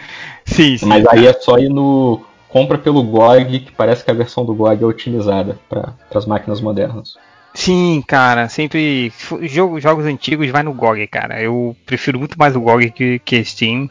Sim, 0.46 0.78
sim. 0.78 0.86
Mas 0.86 1.04
aí 1.08 1.26
é 1.26 1.32
só 1.32 1.58
ir 1.58 1.68
no 1.68 2.24
compra 2.48 2.78
pelo 2.78 3.02
GOG, 3.02 3.60
que 3.60 3.72
parece 3.72 4.04
que 4.04 4.10
a 4.10 4.14
versão 4.14 4.44
do 4.44 4.54
GOG 4.54 4.82
é 4.82 4.86
otimizada 4.86 5.58
para 5.68 5.92
as 6.14 6.24
máquinas 6.24 6.60
modernas. 6.60 7.16
Sim, 7.52 8.02
cara, 8.06 8.48
sempre. 8.48 9.12
Jogo, 9.42 9.80
jogos 9.80 10.04
antigos 10.04 10.50
vai 10.50 10.62
no 10.62 10.72
GOG, 10.72 11.06
cara. 11.06 11.42
Eu 11.42 11.74
prefiro 11.84 12.18
muito 12.18 12.38
mais 12.38 12.54
o 12.54 12.60
GOG 12.60 12.90
que, 12.90 13.18
que 13.18 13.42
Steam. 13.44 13.90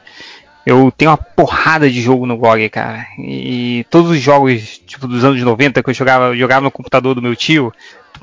Eu 0.65 0.91
tenho 0.91 1.11
uma 1.11 1.17
porrada 1.17 1.89
de 1.89 2.01
jogo 2.01 2.25
no 2.25 2.37
GOG, 2.37 2.69
cara. 2.69 3.05
E 3.19 3.85
todos 3.89 4.11
os 4.11 4.19
jogos, 4.19 4.79
tipo, 4.79 5.07
dos 5.07 5.23
anos 5.23 5.41
90 5.41 5.83
que 5.83 5.89
eu 5.89 5.93
jogava, 5.93 6.25
eu 6.29 6.37
jogava 6.37 6.61
no 6.61 6.71
computador 6.71 7.13
do 7.13 7.21
meu 7.21 7.35
tio, 7.35 7.71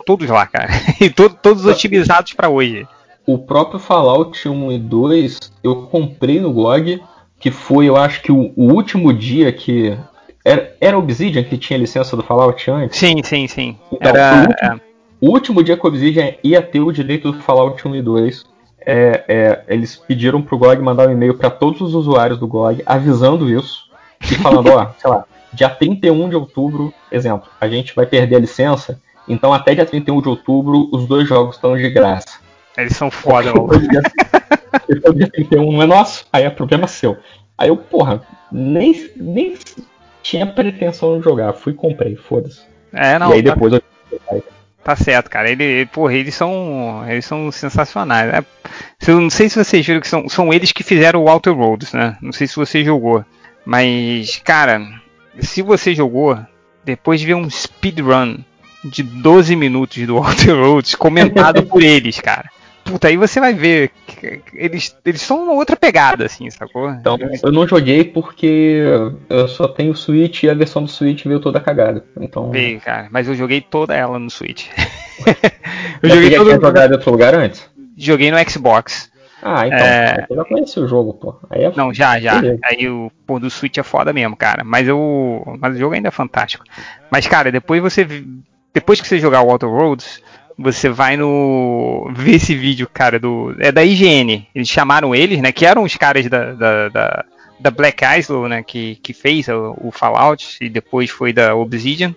todos 0.04 0.28
lá, 0.28 0.46
cara. 0.46 0.68
E 1.00 1.08
to- 1.08 1.30
todos 1.30 1.64
otimizados 1.64 2.32
pra 2.32 2.48
hoje. 2.48 2.86
O 3.24 3.38
próprio 3.38 3.78
Fallout 3.78 4.48
1 4.48 4.72
e 4.72 4.78
2 4.78 5.38
eu 5.62 5.82
comprei 5.82 6.40
no 6.40 6.52
GOG, 6.52 7.00
que 7.38 7.50
foi, 7.52 7.86
eu 7.88 7.96
acho 7.96 8.20
que 8.22 8.32
o, 8.32 8.52
o 8.56 8.72
último 8.72 9.12
dia 9.12 9.52
que. 9.52 9.96
Era, 10.44 10.74
era 10.80 10.98
Obsidian 10.98 11.44
que 11.44 11.56
tinha 11.56 11.78
licença 11.78 12.16
do 12.16 12.22
Fallout 12.24 12.68
antes? 12.68 12.98
Sim, 12.98 13.22
sim, 13.22 13.46
sim. 13.46 13.76
Então, 13.92 14.10
Era. 14.10 14.34
o, 14.34 14.48
último, 14.48 14.80
o 15.20 15.30
último 15.30 15.62
dia 15.62 15.76
que 15.76 15.86
o 15.86 15.88
Obsidian 15.88 16.32
ia 16.42 16.60
ter 16.60 16.80
o 16.80 16.90
direito 16.90 17.30
do 17.30 17.40
Fallout 17.40 17.86
1 17.86 17.94
e 17.94 18.02
2, 18.02 18.44
é, 18.86 19.24
é, 19.28 19.64
eles 19.68 19.96
pediram 19.96 20.42
pro 20.42 20.58
GOG 20.58 20.80
mandar 20.80 21.08
um 21.08 21.12
e-mail 21.12 21.34
para 21.34 21.50
todos 21.50 21.80
os 21.80 21.94
usuários 21.94 22.38
do 22.38 22.46
GOG 22.46 22.82
avisando 22.86 23.50
isso 23.50 23.90
e 24.20 24.34
falando, 24.36 24.70
ó, 24.70 24.90
sei 24.98 25.10
lá, 25.10 25.24
dia 25.52 25.68
31 25.68 26.28
de 26.28 26.36
outubro, 26.36 26.92
exemplo, 27.10 27.48
a 27.60 27.68
gente 27.68 27.94
vai 27.94 28.06
perder 28.06 28.36
a 28.36 28.40
licença, 28.40 29.00
então 29.28 29.52
até 29.52 29.74
dia 29.74 29.86
31 29.86 30.20
de 30.20 30.28
outubro 30.28 30.88
os 30.92 31.06
dois 31.06 31.28
jogos 31.28 31.56
estão 31.56 31.76
de 31.76 31.88
graça. 31.90 32.40
Eles 32.76 32.96
são 32.96 33.10
foda, 33.10 33.52
mano. 33.52 33.68
Do 33.68 35.14
dia 35.14 35.28
31 35.30 35.72
não 35.72 35.82
é 35.82 35.86
nosso, 35.86 36.26
aí 36.32 36.44
é 36.44 36.50
problema 36.50 36.86
seu. 36.86 37.18
Aí 37.58 37.68
eu, 37.68 37.76
porra, 37.76 38.22
nem, 38.50 39.10
nem 39.16 39.56
tinha 40.22 40.46
pretensão 40.46 41.18
de 41.18 41.24
jogar, 41.24 41.52
fui 41.52 41.72
e 41.72 41.76
comprei, 41.76 42.16
foda-se. 42.16 42.62
É, 42.92 43.18
não. 43.18 43.30
e 43.30 43.34
aí 43.34 43.42
tá- 43.42 43.54
depois 43.54 43.72
eu. 43.72 43.82
Tá 44.84 44.96
certo, 44.96 45.30
cara. 45.30 45.48
Ele, 45.50 45.86
porra, 45.86 46.14
eles 46.14 46.34
são, 46.34 47.04
eles 47.08 47.24
são 47.24 47.52
sensacionais. 47.52 48.32
né? 48.32 48.44
Eu 49.06 49.20
não 49.20 49.30
sei 49.30 49.48
se 49.48 49.62
vocês 49.62 49.86
viram 49.86 50.00
que 50.00 50.08
são, 50.08 50.28
são 50.28 50.52
eles 50.52 50.72
que 50.72 50.82
fizeram 50.82 51.22
o 51.22 51.28
Outer 51.30 51.54
Roads, 51.54 51.92
né? 51.92 52.16
Não 52.20 52.32
sei 52.32 52.46
se 52.46 52.56
você 52.56 52.84
jogou, 52.84 53.24
mas 53.64 54.40
cara, 54.44 54.80
se 55.38 55.62
você 55.62 55.94
jogou, 55.94 56.38
depois 56.84 57.20
de 57.20 57.26
ver 57.26 57.34
um 57.34 57.48
speedrun 57.48 58.38
de 58.84 59.02
12 59.04 59.54
minutos 59.54 60.04
do 60.04 60.16
Outer 60.18 60.56
Roads 60.56 60.94
comentado 60.96 61.62
por 61.64 61.82
eles, 61.82 62.18
cara. 62.20 62.50
Puta, 62.84 63.06
aí 63.06 63.16
você 63.16 63.38
vai 63.38 63.54
ver 63.54 63.92
eles, 64.54 64.96
eles 65.04 65.22
são 65.22 65.42
uma 65.42 65.52
outra 65.52 65.76
pegada, 65.76 66.26
assim, 66.26 66.48
sacou? 66.50 66.90
Então, 66.90 67.18
eu 67.42 67.52
não 67.52 67.66
joguei 67.66 68.04
porque 68.04 68.82
eu 69.28 69.48
só 69.48 69.68
tenho 69.68 69.92
o 69.92 69.96
Switch 69.96 70.42
e 70.42 70.50
a 70.50 70.54
versão 70.54 70.82
do 70.82 70.90
Switch 70.90 71.24
veio 71.24 71.40
toda 71.40 71.60
cagada. 71.60 72.04
Então. 72.20 72.50
Veio, 72.50 72.80
cara, 72.80 73.08
mas 73.10 73.28
eu 73.28 73.34
joguei 73.34 73.60
toda 73.60 73.94
ela 73.94 74.18
no 74.18 74.30
Switch. 74.30 74.66
eu 76.02 76.08
joguei 76.08 76.30
já 76.30 76.42
tinha 76.42 76.60
jogado 76.60 76.90
em 76.90 76.94
outro 76.94 77.10
lugar 77.10 77.34
antes? 77.34 77.68
Joguei 77.96 78.30
no 78.30 78.50
Xbox. 78.50 79.10
Ah, 79.42 79.66
então. 79.66 79.78
É. 79.78 80.26
Eu 80.30 80.36
já 80.36 80.44
conheci 80.44 80.78
o 80.78 80.86
jogo, 80.86 81.14
pô. 81.14 81.34
É... 81.50 81.70
Não, 81.74 81.92
já, 81.92 82.20
já. 82.20 82.40
Beleza. 82.40 82.60
Aí 82.64 82.88
o 82.88 83.10
pô 83.26 83.40
do 83.40 83.50
Switch 83.50 83.76
é 83.76 83.82
foda 83.82 84.12
mesmo, 84.12 84.36
cara. 84.36 84.62
Mas 84.62 84.86
eu, 84.86 85.42
mas 85.58 85.74
o 85.74 85.78
jogo 85.78 85.94
ainda 85.94 86.08
é 86.08 86.12
fantástico. 86.12 86.64
Mas 87.10 87.26
cara, 87.26 87.50
depois 87.50 87.82
você 87.82 88.06
depois 88.72 89.00
que 89.00 89.06
você 89.06 89.18
jogar 89.18 89.42
o 89.42 89.50
Outer 89.50 89.68
Roads, 89.68 90.22
você 90.58 90.88
vai 90.88 91.16
no 91.16 92.10
ver 92.14 92.36
esse 92.36 92.54
vídeo, 92.54 92.88
cara, 92.92 93.18
do 93.18 93.54
é 93.58 93.72
da 93.72 93.84
IGN. 93.84 94.46
Eles 94.54 94.68
chamaram 94.68 95.14
eles, 95.14 95.40
né, 95.40 95.52
que 95.52 95.66
eram 95.66 95.82
os 95.82 95.96
caras 95.96 96.26
da, 96.28 96.52
da, 96.52 96.88
da, 96.88 97.24
da 97.60 97.70
Black 97.70 98.04
Isle, 98.04 98.48
né, 98.48 98.62
que, 98.62 98.96
que 98.96 99.12
fez 99.12 99.48
o, 99.48 99.76
o 99.78 99.90
Fallout 99.90 100.56
e 100.60 100.68
depois 100.68 101.10
foi 101.10 101.32
da 101.32 101.54
Obsidian. 101.54 102.14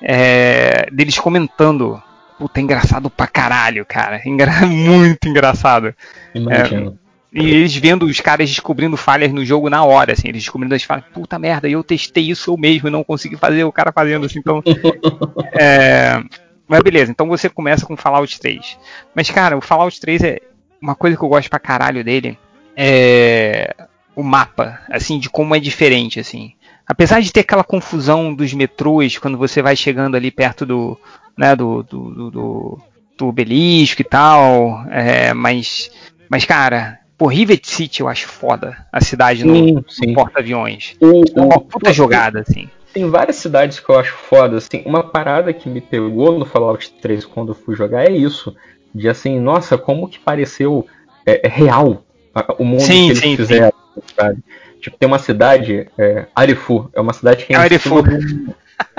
É, 0.00 0.88
deles 0.90 1.18
comentando 1.18 2.02
Puta, 2.42 2.58
é 2.58 2.62
engraçado 2.64 3.08
pra 3.08 3.28
caralho, 3.28 3.86
cara. 3.86 4.20
Engra 4.26 4.50
muito 4.66 5.28
engraçado. 5.28 5.94
Imagino. 6.34 6.98
É, 6.98 7.40
e 7.40 7.48
eles 7.48 7.74
vendo 7.76 8.04
os 8.04 8.20
caras 8.20 8.50
descobrindo 8.50 8.96
falhas 8.96 9.32
no 9.32 9.44
jogo 9.44 9.70
na 9.70 9.84
hora, 9.84 10.12
assim, 10.12 10.28
eles 10.28 10.42
descobrindo 10.42 10.74
as 10.74 10.82
falhas, 10.82 11.06
puta 11.14 11.38
merda, 11.38 11.66
eu 11.66 11.82
testei 11.82 12.30
isso 12.30 12.50
eu 12.50 12.58
mesmo 12.58 12.88
e 12.88 12.90
não 12.90 13.02
consegui 13.02 13.36
fazer, 13.36 13.64
o 13.64 13.72
cara 13.72 13.90
fazendo 13.90 14.26
assim, 14.26 14.40
então. 14.40 14.62
é, 15.58 16.20
mas 16.72 16.82
beleza, 16.82 17.10
então 17.12 17.28
você 17.28 17.48
começa 17.48 17.86
com 17.86 17.96
Fallout 17.96 18.40
3. 18.40 18.78
Mas, 19.14 19.30
cara, 19.30 19.56
o 19.56 19.60
Fallout 19.60 20.00
3 20.00 20.22
é. 20.24 20.38
Uma 20.80 20.94
coisa 20.96 21.16
que 21.16 21.22
eu 21.22 21.28
gosto 21.28 21.48
pra 21.48 21.60
caralho 21.60 22.02
dele 22.02 22.36
é 22.76 23.74
o 24.14 24.22
mapa, 24.22 24.80
assim, 24.90 25.18
de 25.18 25.30
como 25.30 25.54
é 25.54 25.60
diferente, 25.60 26.18
assim. 26.20 26.52
Apesar 26.86 27.20
de 27.20 27.32
ter 27.32 27.40
aquela 27.40 27.62
confusão 27.64 28.34
dos 28.34 28.52
metrôs 28.52 29.16
quando 29.16 29.38
você 29.38 29.62
vai 29.62 29.76
chegando 29.76 30.16
ali 30.16 30.30
perto 30.30 30.66
do, 30.66 30.98
né, 31.38 31.54
do, 31.56 31.82
do, 31.84 32.10
do, 32.10 32.30
do, 32.30 32.78
do 33.16 33.26
obelisco 33.28 34.02
e 34.02 34.04
tal, 34.04 34.84
é, 34.90 35.32
mas, 35.32 35.90
mas 36.28 36.44
cara, 36.44 36.98
pô, 37.16 37.26
Rivet 37.28 37.64
City 37.66 38.00
eu 38.00 38.08
acho 38.08 38.26
foda, 38.26 38.84
a 38.92 39.00
cidade 39.00 39.44
no, 39.46 39.54
no 39.76 40.14
porta-aviões. 40.14 40.96
O, 41.00 41.22
É 41.36 41.40
uma 41.40 41.56
o- 41.56 41.60
puta 41.60 41.92
jogada, 41.92 42.40
assim. 42.40 42.68
Tem 42.92 43.08
várias 43.08 43.36
cidades 43.36 43.80
que 43.80 43.88
eu 43.88 43.98
acho 43.98 44.12
foda, 44.12 44.58
assim. 44.58 44.82
Uma 44.84 45.02
parada 45.02 45.52
que 45.52 45.68
me 45.68 45.80
pegou 45.80 46.38
no 46.38 46.44
Fallout 46.44 46.92
3 47.00 47.24
quando 47.24 47.50
eu 47.50 47.54
fui 47.54 47.74
jogar 47.74 48.04
é 48.04 48.10
isso. 48.12 48.54
De 48.94 49.08
assim, 49.08 49.40
nossa, 49.40 49.78
como 49.78 50.08
que 50.08 50.18
pareceu 50.18 50.86
é, 51.24 51.46
é 51.46 51.48
real 51.48 52.04
a- 52.34 52.54
o 52.58 52.64
mundo 52.64 52.82
Sim, 52.82 53.04
que 53.06 53.12
eles 53.12 53.18
sim, 53.20 53.36
fizeram, 53.36 53.72
sabe? 54.16 54.42
Tipo, 54.80 54.96
tem 54.98 55.06
uma 55.06 55.18
cidade, 55.18 55.88
é, 55.96 56.26
Arifu, 56.34 56.90
é 56.92 57.00
uma 57.00 57.12
cidade 57.12 57.46
que 57.46 57.52
é, 57.54 57.56
É 57.56 57.60
Arifu. 57.60 58.02
de 58.02 58.14
um, 58.14 58.54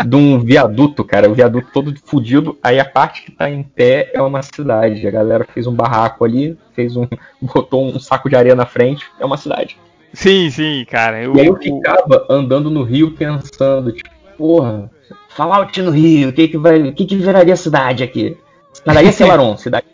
de 0.07 0.15
um 0.15 0.39
viaduto, 0.39 1.03
cara. 1.03 1.29
O 1.29 1.33
viaduto 1.33 1.67
todo 1.73 1.93
fudido, 2.05 2.57
aí 2.63 2.79
a 2.79 2.85
parte 2.85 3.23
que 3.23 3.31
tá 3.31 3.49
em 3.49 3.61
pé 3.63 4.09
é 4.13 4.21
uma 4.21 4.41
cidade. 4.41 5.05
A 5.07 5.11
galera 5.11 5.45
fez 5.53 5.67
um 5.67 5.73
barraco 5.75 6.23
ali, 6.25 6.57
fez 6.73 6.95
um. 6.95 7.05
botou 7.41 7.85
um 7.85 7.99
saco 7.99 8.29
de 8.29 8.35
areia 8.35 8.55
na 8.55 8.65
frente, 8.65 9.05
é 9.19 9.25
uma 9.25 9.37
cidade. 9.37 9.77
Sim, 10.13 10.49
sim, 10.51 10.85
cara. 10.89 11.21
Eu, 11.21 11.35
E 11.35 11.39
aí 11.41 11.47
eu 11.47 11.55
ficava 11.57 12.25
andando 12.29 12.69
no 12.69 12.83
Rio 12.83 13.11
pensando, 13.11 13.91
tipo, 13.91 14.09
porra, 14.37 14.89
Fallout 15.29 15.81
no 15.81 15.91
Rio, 15.91 16.29
o 16.29 16.33
que 16.33 16.47
que 16.47 16.57
vai. 16.57 16.91
Que 16.91 17.05
que 17.05 17.15
viraria 17.17 17.55
cidade 17.55 18.03
aqui? 18.03 18.37
Viraria 18.85 19.11
Celaron, 19.11 19.55
cidade. 19.57 19.85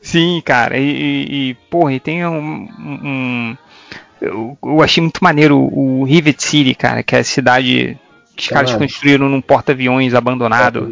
Sim, 0.00 0.42
cara, 0.44 0.78
e, 0.78 0.82
e, 0.84 1.50
e, 1.50 1.54
porra, 1.70 1.94
e 1.94 2.00
tem 2.00 2.26
um. 2.26 2.68
um- 2.78 3.56
eu, 4.20 4.56
eu 4.62 4.82
achei 4.82 5.02
muito 5.02 5.22
maneiro 5.22 5.58
o 5.58 6.04
Rivet 6.04 6.42
City, 6.42 6.74
cara, 6.74 7.02
que 7.02 7.14
é 7.14 7.18
a 7.18 7.24
cidade 7.24 7.98
que 8.34 8.42
os 8.42 8.48
caras 8.48 8.70
construíram 8.78 9.28
num 9.28 9.40
porta-aviões 9.40 10.14
abandonado. 10.14 10.90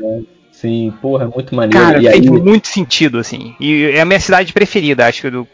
Sim, 0.63 0.93
porra, 1.03 1.25
é 1.25 1.29
muito 1.29 1.55
maneiro. 1.55 1.85
Cara, 1.85 2.01
e 2.01 2.07
aí, 2.07 2.23
fez 2.23 2.31
muito 2.31 2.69
sentido, 2.69 3.19
assim. 3.19 3.57
E 3.59 3.85
é 3.95 4.01
a 4.01 4.05
minha 4.05 4.21
cidade 4.21 4.53
preferida, 4.53 5.07
acho 5.07 5.23
que 5.23 5.31
do, 5.31 5.49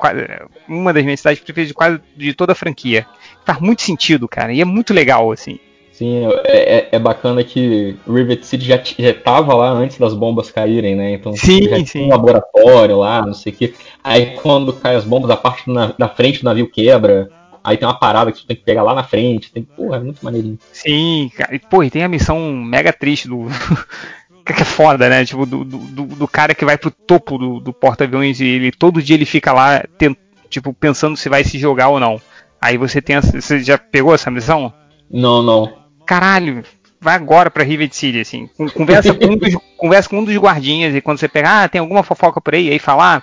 uma 0.68 0.92
das 0.92 1.02
minhas 1.02 1.20
cidades 1.20 1.42
preferidas 1.42 1.68
de 1.68 1.74
quase 1.74 2.00
de 2.14 2.34
toda 2.34 2.52
a 2.52 2.54
franquia. 2.54 3.06
Faz 3.44 3.58
muito 3.60 3.82
sentido, 3.82 4.28
cara, 4.28 4.52
e 4.52 4.60
é 4.60 4.64
muito 4.64 4.92
legal, 4.92 5.32
assim. 5.32 5.58
sim, 5.90 6.26
é, 6.44 6.76
é- 6.78 6.88
é 6.92 6.98
bacana 6.98 7.42
que 7.42 8.00
Rivet 8.06 8.44
City 8.44 8.64
já, 8.66 8.76
já 8.84 9.14
tava 9.14 9.54
lá 9.54 9.70
antes 9.70 9.98
das 9.98 10.14
bombas 10.14 10.50
caírem, 10.50 10.94
né? 10.94 11.12
Então 11.14 11.32
Sim, 11.34 11.68
já 11.68 11.78
sim. 11.78 11.84
tinha 11.84 12.04
um 12.04 12.08
laboratório 12.08 12.98
lá, 12.98 13.24
não 13.24 13.34
sei 13.34 13.52
o 13.52 13.56
quê. 13.56 13.74
Aí 14.04 14.34
quando 14.40 14.78
cai 14.78 14.94
as 14.96 15.04
bombas, 15.04 15.30
a 15.30 15.36
parte 15.36 15.70
na- 15.70 15.94
da 15.98 16.08
frente 16.08 16.40
do 16.40 16.44
navio 16.44 16.70
quebra. 16.70 17.32
Aí 17.64 17.76
tem 17.76 17.86
uma 17.88 17.98
parada 17.98 18.30
que 18.32 18.38
tu 18.40 18.46
tem 18.46 18.56
que 18.56 18.62
pegar 18.64 18.82
lá 18.82 18.94
na 18.94 19.02
frente. 19.04 19.52
Tem, 19.52 19.62
porra, 19.76 19.96
é 19.96 20.00
muito 20.00 20.24
maneirinho. 20.24 20.58
Sim, 20.72 21.30
cara. 21.36 21.54
E, 21.54 21.58
pô, 21.58 21.82
e 21.82 21.90
tem 21.90 22.04
a 22.04 22.08
missão 22.08 22.38
mega 22.52 22.92
triste 22.92 23.26
do. 23.28 23.46
Que 24.54 24.62
é 24.62 24.64
foda, 24.64 25.08
né? 25.08 25.24
Tipo, 25.24 25.44
do, 25.46 25.64
do, 25.64 25.78
do- 26.06 26.28
cara 26.28 26.54
que 26.54 26.64
vai 26.64 26.76
pro 26.78 26.90
topo 26.90 27.36
do, 27.38 27.60
do 27.60 27.72
porta-aviões 27.72 28.40
e 28.40 28.44
ele 28.46 28.72
todo 28.72 29.02
dia 29.02 29.14
ele 29.16 29.24
fica 29.24 29.52
lá, 29.52 29.82
tipo, 30.48 30.72
pensando 30.74 31.16
se 31.16 31.28
vai 31.28 31.44
se 31.44 31.58
jogar 31.58 31.88
ou 31.88 32.00
não. 32.00 32.20
Aí 32.60 32.76
você 32.76 33.00
tem. 33.02 33.16
essa- 33.16 33.40
Você 33.40 33.60
já 33.60 33.76
pegou 33.78 34.14
essa 34.14 34.30
missão? 34.30 34.72
Não, 35.10 35.42
não. 35.42 35.72
Caralho, 36.06 36.62
vai 37.00 37.14
agora 37.14 37.50
pra 37.50 37.62
Rivet 37.64 37.94
City, 37.94 38.20
assim. 38.20 38.48
Con- 38.56 38.70
Conversa 38.70 39.14
com, 39.14 39.26
um 39.26 39.36
dos, 39.36 39.54
conversa 39.76 40.08
com 40.08 40.18
um 40.18 40.24
dos 40.24 40.36
guardinhas 40.36 40.94
e 40.94 41.00
quando 41.00 41.18
você 41.18 41.28
pegar, 41.28 41.64
ah, 41.64 41.68
tem 41.68 41.80
alguma 41.80 42.02
fofoca 42.02 42.40
por 42.40 42.54
aí, 42.54 42.70
aí 42.70 42.78
falar, 42.78 43.22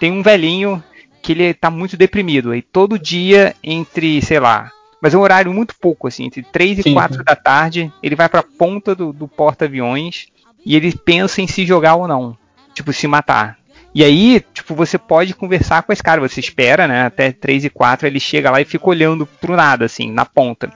tem 0.00 0.10
um 0.12 0.22
velhinho 0.22 0.82
que 1.22 1.32
ele 1.32 1.54
tá 1.54 1.70
muito 1.70 1.96
deprimido. 1.96 2.50
Aí 2.52 2.62
todo 2.62 2.98
dia, 2.98 3.54
entre, 3.62 4.20
sei 4.22 4.38
lá, 4.38 4.70
mas 5.02 5.14
é 5.14 5.18
um 5.18 5.22
horário 5.22 5.52
muito 5.52 5.74
pouco, 5.80 6.06
assim, 6.06 6.24
entre 6.24 6.42
3 6.42 6.78
e 6.80 6.82
Sim, 6.84 6.92
4 6.94 7.18
sim. 7.18 7.24
da 7.24 7.34
tarde, 7.36 7.92
ele 8.02 8.14
vai 8.16 8.28
pra 8.28 8.42
ponta 8.42 8.94
do, 8.94 9.12
do 9.12 9.26
porta-aviões 9.28 10.26
e 10.66 10.74
ele 10.76 10.92
pensa 10.92 11.40
em 11.40 11.46
se 11.46 11.64
jogar 11.64 11.94
ou 11.94 12.08
não. 12.08 12.36
Tipo, 12.74 12.92
se 12.92 13.06
matar. 13.06 13.56
E 13.94 14.04
aí, 14.04 14.44
tipo, 14.52 14.74
você 14.74 14.98
pode 14.98 15.32
conversar 15.32 15.82
com 15.84 15.92
esse 15.92 16.02
cara, 16.02 16.20
você 16.20 16.40
espera, 16.40 16.86
né, 16.86 17.06
até 17.06 17.32
3 17.32 17.64
e 17.64 17.70
4, 17.70 18.06
ele 18.06 18.20
chega 18.20 18.50
lá 18.50 18.60
e 18.60 18.64
fica 18.66 18.86
olhando 18.90 19.24
pro 19.24 19.56
nada, 19.56 19.86
assim, 19.86 20.12
na 20.12 20.26
ponta. 20.26 20.70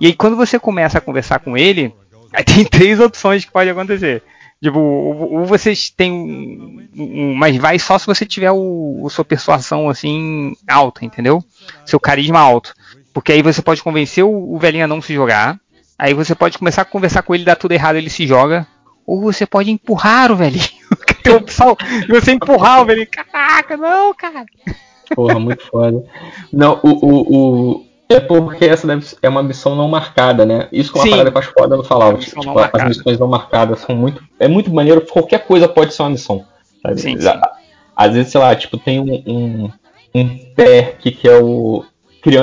E 0.00 0.06
aí, 0.06 0.14
quando 0.14 0.34
você 0.34 0.58
começa 0.58 0.98
a 0.98 1.00
conversar 1.00 1.38
com 1.40 1.56
ele, 1.56 1.94
tem 2.46 2.64
três 2.64 2.98
opções 2.98 3.44
que 3.44 3.52
pode 3.52 3.70
acontecer. 3.70 4.22
Tipo, 4.62 4.78
ou 4.78 5.46
vocês 5.46 5.88
têm 5.90 6.10
um, 6.12 6.88
um- 6.94 7.34
Mas 7.34 7.56
vai 7.56 7.78
só 7.78 7.98
se 7.98 8.06
você 8.06 8.26
tiver 8.26 8.50
o 8.50 9.06
sua 9.10 9.24
persuasão, 9.24 9.88
assim, 9.88 10.54
alta, 10.68 11.04
entendeu? 11.04 11.42
Seu 11.86 11.98
carisma 12.00 12.40
alto. 12.40 12.74
Porque 13.14 13.32
aí 13.32 13.42
você 13.42 13.62
pode 13.62 13.82
convencer 13.82 14.24
o, 14.24 14.54
o 14.54 14.58
velhinho 14.58 14.84
a 14.84 14.88
não 14.88 15.00
se 15.00 15.14
jogar. 15.14 15.58
Aí 15.98 16.12
você 16.14 16.34
pode 16.34 16.58
começar 16.58 16.82
a 16.82 16.84
conversar 16.84 17.22
com 17.22 17.34
ele, 17.34 17.44
dá 17.44 17.54
tudo 17.56 17.72
errado, 17.72 17.96
ele 17.96 18.10
se 18.10 18.26
joga. 18.26 18.66
Ou 19.10 19.20
você 19.20 19.44
pode 19.46 19.70
empurrar 19.70 20.30
o 20.30 20.36
velhinho. 20.36 20.64
Tem 21.22 21.32
a 21.32 21.36
opção 21.36 21.76
de 22.02 22.06
você 22.08 22.32
empurrar 22.32 22.82
o 22.82 22.84
velhinho. 22.84 23.08
Caraca, 23.10 23.76
não, 23.76 24.14
cara. 24.14 24.44
Porra, 25.14 25.38
muito 25.40 25.64
foda. 25.66 26.04
Não, 26.52 26.78
o, 26.82 26.88
o, 26.90 27.70
o- 27.72 27.86
É 28.08 28.20
porque 28.20 28.64
essa 28.64 28.86
deve 28.86 29.04
ser- 29.04 29.16
é 29.22 29.28
uma 29.28 29.42
missão 29.42 29.74
não 29.74 29.88
marcada, 29.88 30.46
né? 30.46 30.68
Isso 30.72 30.92
que 30.92 30.98
é 30.98 31.00
uma 31.00 31.04
Sim. 31.06 31.10
parada 31.10 31.30
que 31.30 31.36
eu 31.36 31.40
acho 31.40 31.52
foda 31.58 31.76
no 31.76 31.82
Fallout. 31.84 32.34
Não 32.36 32.42
Tipo, 32.42 32.58
as 32.76 32.84
missões 32.84 33.18
não 33.18 33.26
marcadas 33.28 33.80
são 33.80 33.94
muito. 33.96 34.22
É 34.38 34.46
muito 34.46 34.72
maneiro, 34.72 35.00
qualquer 35.00 35.44
coisa 35.44 35.66
pode 35.68 35.92
ser 35.94 36.02
uma 36.02 36.10
missão. 36.10 36.44
sabe? 36.82 37.00
Sim, 37.00 37.20
Já- 37.20 37.40
Às 37.96 38.12
vezes, 38.14 38.30
sei 38.32 38.40
lá, 38.40 38.54
tipo, 38.54 38.78
tem 38.78 39.00
um, 39.00 39.22
um, 39.26 39.70
um 40.14 40.38
perk 40.54 41.10
que 41.10 41.28
é 41.28 41.36
o. 41.38 41.84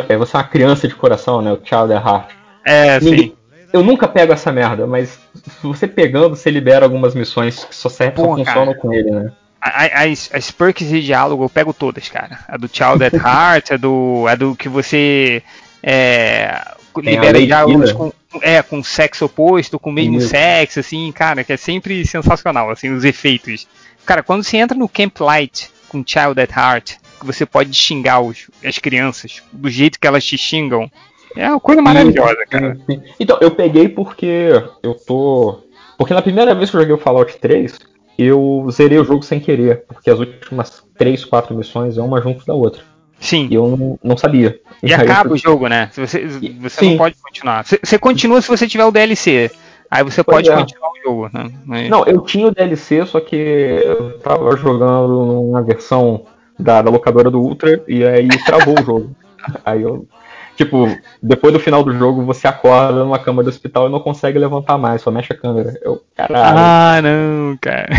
É 0.09 0.17
você 0.17 0.35
é 0.35 0.39
uma 0.39 0.43
criança 0.45 0.87
de 0.87 0.95
coração, 0.95 1.41
né? 1.41 1.51
O 1.53 1.59
Child 1.63 1.93
at 1.93 2.05
Heart. 2.05 2.29
É, 2.65 2.99
Ninguém- 2.99 3.19
sim. 3.29 3.33
Eu 3.73 3.83
nunca 3.83 4.07
pego 4.07 4.33
essa 4.33 4.51
merda, 4.51 4.87
mas 4.87 5.19
se 5.33 5.67
você 5.67 5.87
pegando, 5.87 6.35
você 6.35 6.49
libera 6.49 6.85
algumas 6.85 7.13
missões 7.13 7.65
que 7.65 7.75
só, 7.75 7.89
servem, 7.89 8.15
só 8.15 8.23
Porra, 8.23 8.37
funcionam 8.37 8.73
cara. 8.73 8.79
com 8.79 8.93
ele, 8.93 9.11
né? 9.11 9.31
As, 9.59 10.29
as 10.33 10.51
perks 10.51 10.87
de 10.87 11.03
diálogo 11.03 11.43
eu 11.43 11.49
pego 11.49 11.73
todas, 11.73 12.07
cara. 12.07 12.39
A 12.47 12.57
do 12.57 12.69
Child 12.71 13.03
at 13.03 13.13
Heart, 13.19 13.71
a 13.71 13.77
do, 13.77 14.25
a 14.27 14.35
do 14.35 14.55
que 14.55 14.69
você 14.69 15.43
é, 15.83 16.75
libera 16.95 17.43
diálogos 17.43 17.91
com, 17.91 18.11
é, 18.41 18.61
com 18.61 18.83
sexo 18.83 19.25
oposto, 19.25 19.79
com 19.79 19.89
o 19.89 19.93
mesmo 19.93 20.17
Isso. 20.17 20.29
sexo, 20.29 20.79
assim, 20.79 21.11
cara, 21.11 21.43
que 21.43 21.53
é 21.53 21.57
sempre 21.57 22.05
sensacional, 22.05 22.69
assim, 22.69 22.89
os 22.89 23.03
efeitos. 23.03 23.67
Cara, 24.05 24.23
quando 24.23 24.43
você 24.43 24.57
entra 24.57 24.77
no 24.77 24.87
Camp 24.87 25.19
Light 25.19 25.69
com 25.89 26.03
Child 26.05 26.39
at 26.39 26.51
Heart, 26.51 26.95
que 27.19 27.25
você 27.25 27.45
pode 27.45 27.73
xingar 27.73 28.21
os, 28.21 28.49
as 28.63 28.77
crianças 28.77 29.41
do 29.51 29.69
jeito 29.69 29.99
que 29.99 30.07
elas 30.07 30.23
te 30.23 30.37
xingam, 30.37 30.89
é 31.37 31.49
uma 31.49 31.59
coisa 31.59 31.81
maravilhosa, 31.81 32.37
cara. 32.49 32.77
Sim. 32.89 33.01
Então, 33.19 33.37
eu 33.41 33.51
peguei 33.51 33.87
porque 33.89 34.51
eu 34.83 34.93
tô. 34.95 35.59
Porque 35.97 36.13
na 36.13 36.21
primeira 36.21 36.53
vez 36.53 36.69
que 36.69 36.75
eu 36.77 36.81
joguei 36.81 36.95
o 36.95 36.99
Fallout 36.99 37.37
3, 37.39 37.77
eu 38.17 38.67
zerei 38.71 38.99
o 38.99 39.03
jogo 39.05 39.23
sem 39.23 39.39
querer. 39.39 39.83
Porque 39.87 40.09
as 40.09 40.19
últimas 40.19 40.83
3, 40.97 41.25
4 41.25 41.55
missões 41.55 41.97
é 41.97 42.01
uma 42.01 42.21
junto 42.21 42.45
da 42.45 42.53
outra. 42.53 42.81
Sim. 43.19 43.47
E 43.49 43.55
eu 43.55 43.67
não, 43.75 43.99
não 44.03 44.15
sabia. 44.17 44.59
E 44.83 44.91
eu 44.93 44.97
acaba 44.97 45.29
fui- 45.29 45.37
o 45.37 45.41
jogo, 45.41 45.67
né? 45.67 45.89
Se 45.91 45.99
Você, 46.05 46.25
você 46.27 46.79
Sim. 46.79 46.89
não 46.91 46.97
pode 46.97 47.15
continuar. 47.21 47.65
Você, 47.65 47.79
você 47.83 47.97
continua 47.97 48.41
se 48.41 48.47
você 48.47 48.67
tiver 48.67 48.85
o 48.85 48.91
DLC. 48.91 49.49
Aí 49.89 50.03
você 50.03 50.23
Pois 50.23 50.37
pode 50.37 50.49
é. 50.51 50.55
continuar 50.55 50.89
o 50.89 51.01
jogo, 51.03 51.29
né? 51.33 51.49
Mas- 51.65 51.89
Não, 51.89 52.05
eu 52.05 52.21
tinha 52.21 52.45
o 52.47 52.51
DLC, 52.51 53.05
só 53.05 53.19
que 53.21 53.35
eu 53.35 54.19
tava 54.19 54.55
jogando 54.57 55.25
numa 55.25 55.63
versão 55.63 56.25
da, 56.59 56.81
da 56.81 56.91
locadora 56.91 57.31
do 57.31 57.39
Ultra 57.41 57.81
e 57.87 58.03
aí 58.03 58.27
travou 58.45 58.75
o 58.79 58.83
jogo. 58.83 59.15
Aí 59.63 59.81
eu. 59.83 60.05
Tipo, 60.57 60.87
depois 61.21 61.53
do 61.53 61.59
final 61.59 61.83
do 61.83 61.93
jogo, 61.93 62.25
você 62.25 62.47
acorda 62.47 63.03
numa 63.03 63.19
cama 63.19 63.43
do 63.43 63.49
hospital 63.49 63.87
e 63.87 63.91
não 63.91 63.99
consegue 63.99 64.39
levantar 64.39 64.75
mais, 64.75 65.03
só 65.03 65.11
mexe 65.11 65.31
a 65.31 65.37
câmera. 65.37 65.79
Eu, 65.83 66.03
caralho. 66.15 66.57
Ah, 66.57 66.99
não, 66.99 67.55
cara. 67.61 67.89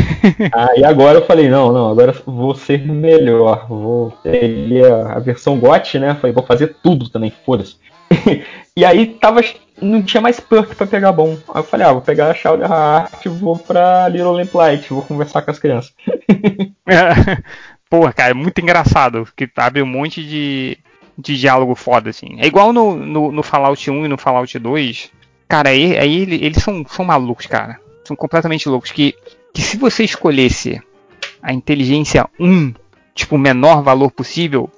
Aí 0.53 0.83
agora 0.83 1.19
eu 1.19 1.25
falei, 1.25 1.49
não, 1.49 1.73
não, 1.73 1.89
agora 1.89 2.13
vou 2.27 2.57
ser 2.57 2.85
melhor. 2.85 3.69
Vou 3.69 4.13
peguei 4.25 4.85
a, 4.85 5.21
versão 5.21 5.57
GOT, 5.57 6.01
né? 6.01 6.17
Falei, 6.17 6.35
vou 6.35 6.43
fazer 6.43 6.75
tudo 6.83 7.09
também, 7.09 7.33
foda-se. 7.47 7.77
e 8.77 8.85
aí 8.85 9.07
tava. 9.07 9.41
Não 9.81 10.03
tinha 10.03 10.21
mais 10.21 10.41
perk 10.41 10.75
pra 10.75 10.89
pegar 10.89 11.13
bom. 11.13 11.39
Aí 11.55 11.61
eu 11.61 11.63
falei, 11.63 11.87
ah, 11.87 11.93
vou 11.93 12.03
pegar 12.03 12.33
a 12.33 12.35
Shout 12.35 12.61
Heart 12.61 13.25
e 13.25 13.29
vou 13.29 13.57
pra 13.57 14.09
Little 14.09 14.33
Lamplight, 14.33 14.93
vou 14.93 15.03
conversar 15.03 15.43
com 15.43 15.53
as 15.53 15.61
crianças. 15.61 15.95
Porra, 17.89 18.13
cara, 18.13 18.33
é 18.33 18.35
muito 18.35 18.61
engraçado, 18.61 19.23
porque 19.25 19.49
abre 19.57 19.81
um 19.81 19.87
monte 19.87 20.27
de, 20.27 20.77
de 21.19 21.37
diálogo 21.39 21.75
foda, 21.75 22.11
assim. 22.11 22.37
É 22.39 22.47
igual 22.47 22.73
no, 22.73 22.95
no, 22.97 23.33
no 23.33 23.43
Fallout 23.43 23.91
1 23.91 24.05
e 24.05 24.09
no 24.09 24.17
Fallout 24.17 24.57
2. 24.59 25.11
Cara, 25.49 25.71
aí, 25.71 25.97
aí 25.99 26.23
ele- 26.23 26.45
eles 26.45 26.63
são, 26.63 26.85
são 26.89 27.05
malucos, 27.05 27.47
cara. 27.47 27.79
São 28.05 28.15
completamente 28.17 28.69
loucos. 28.69 28.93
Que, 28.93 29.15
que 29.53 29.61
se 29.61 29.77
você 29.77 30.05
escolhesse 30.05 30.81
a 31.43 31.53
inteligência 31.53 32.27
1, 32.39 32.73
tipo, 33.15 33.35
o 33.37 33.39
menor 33.39 33.83
valor 33.83 34.11
possível, 34.11 34.71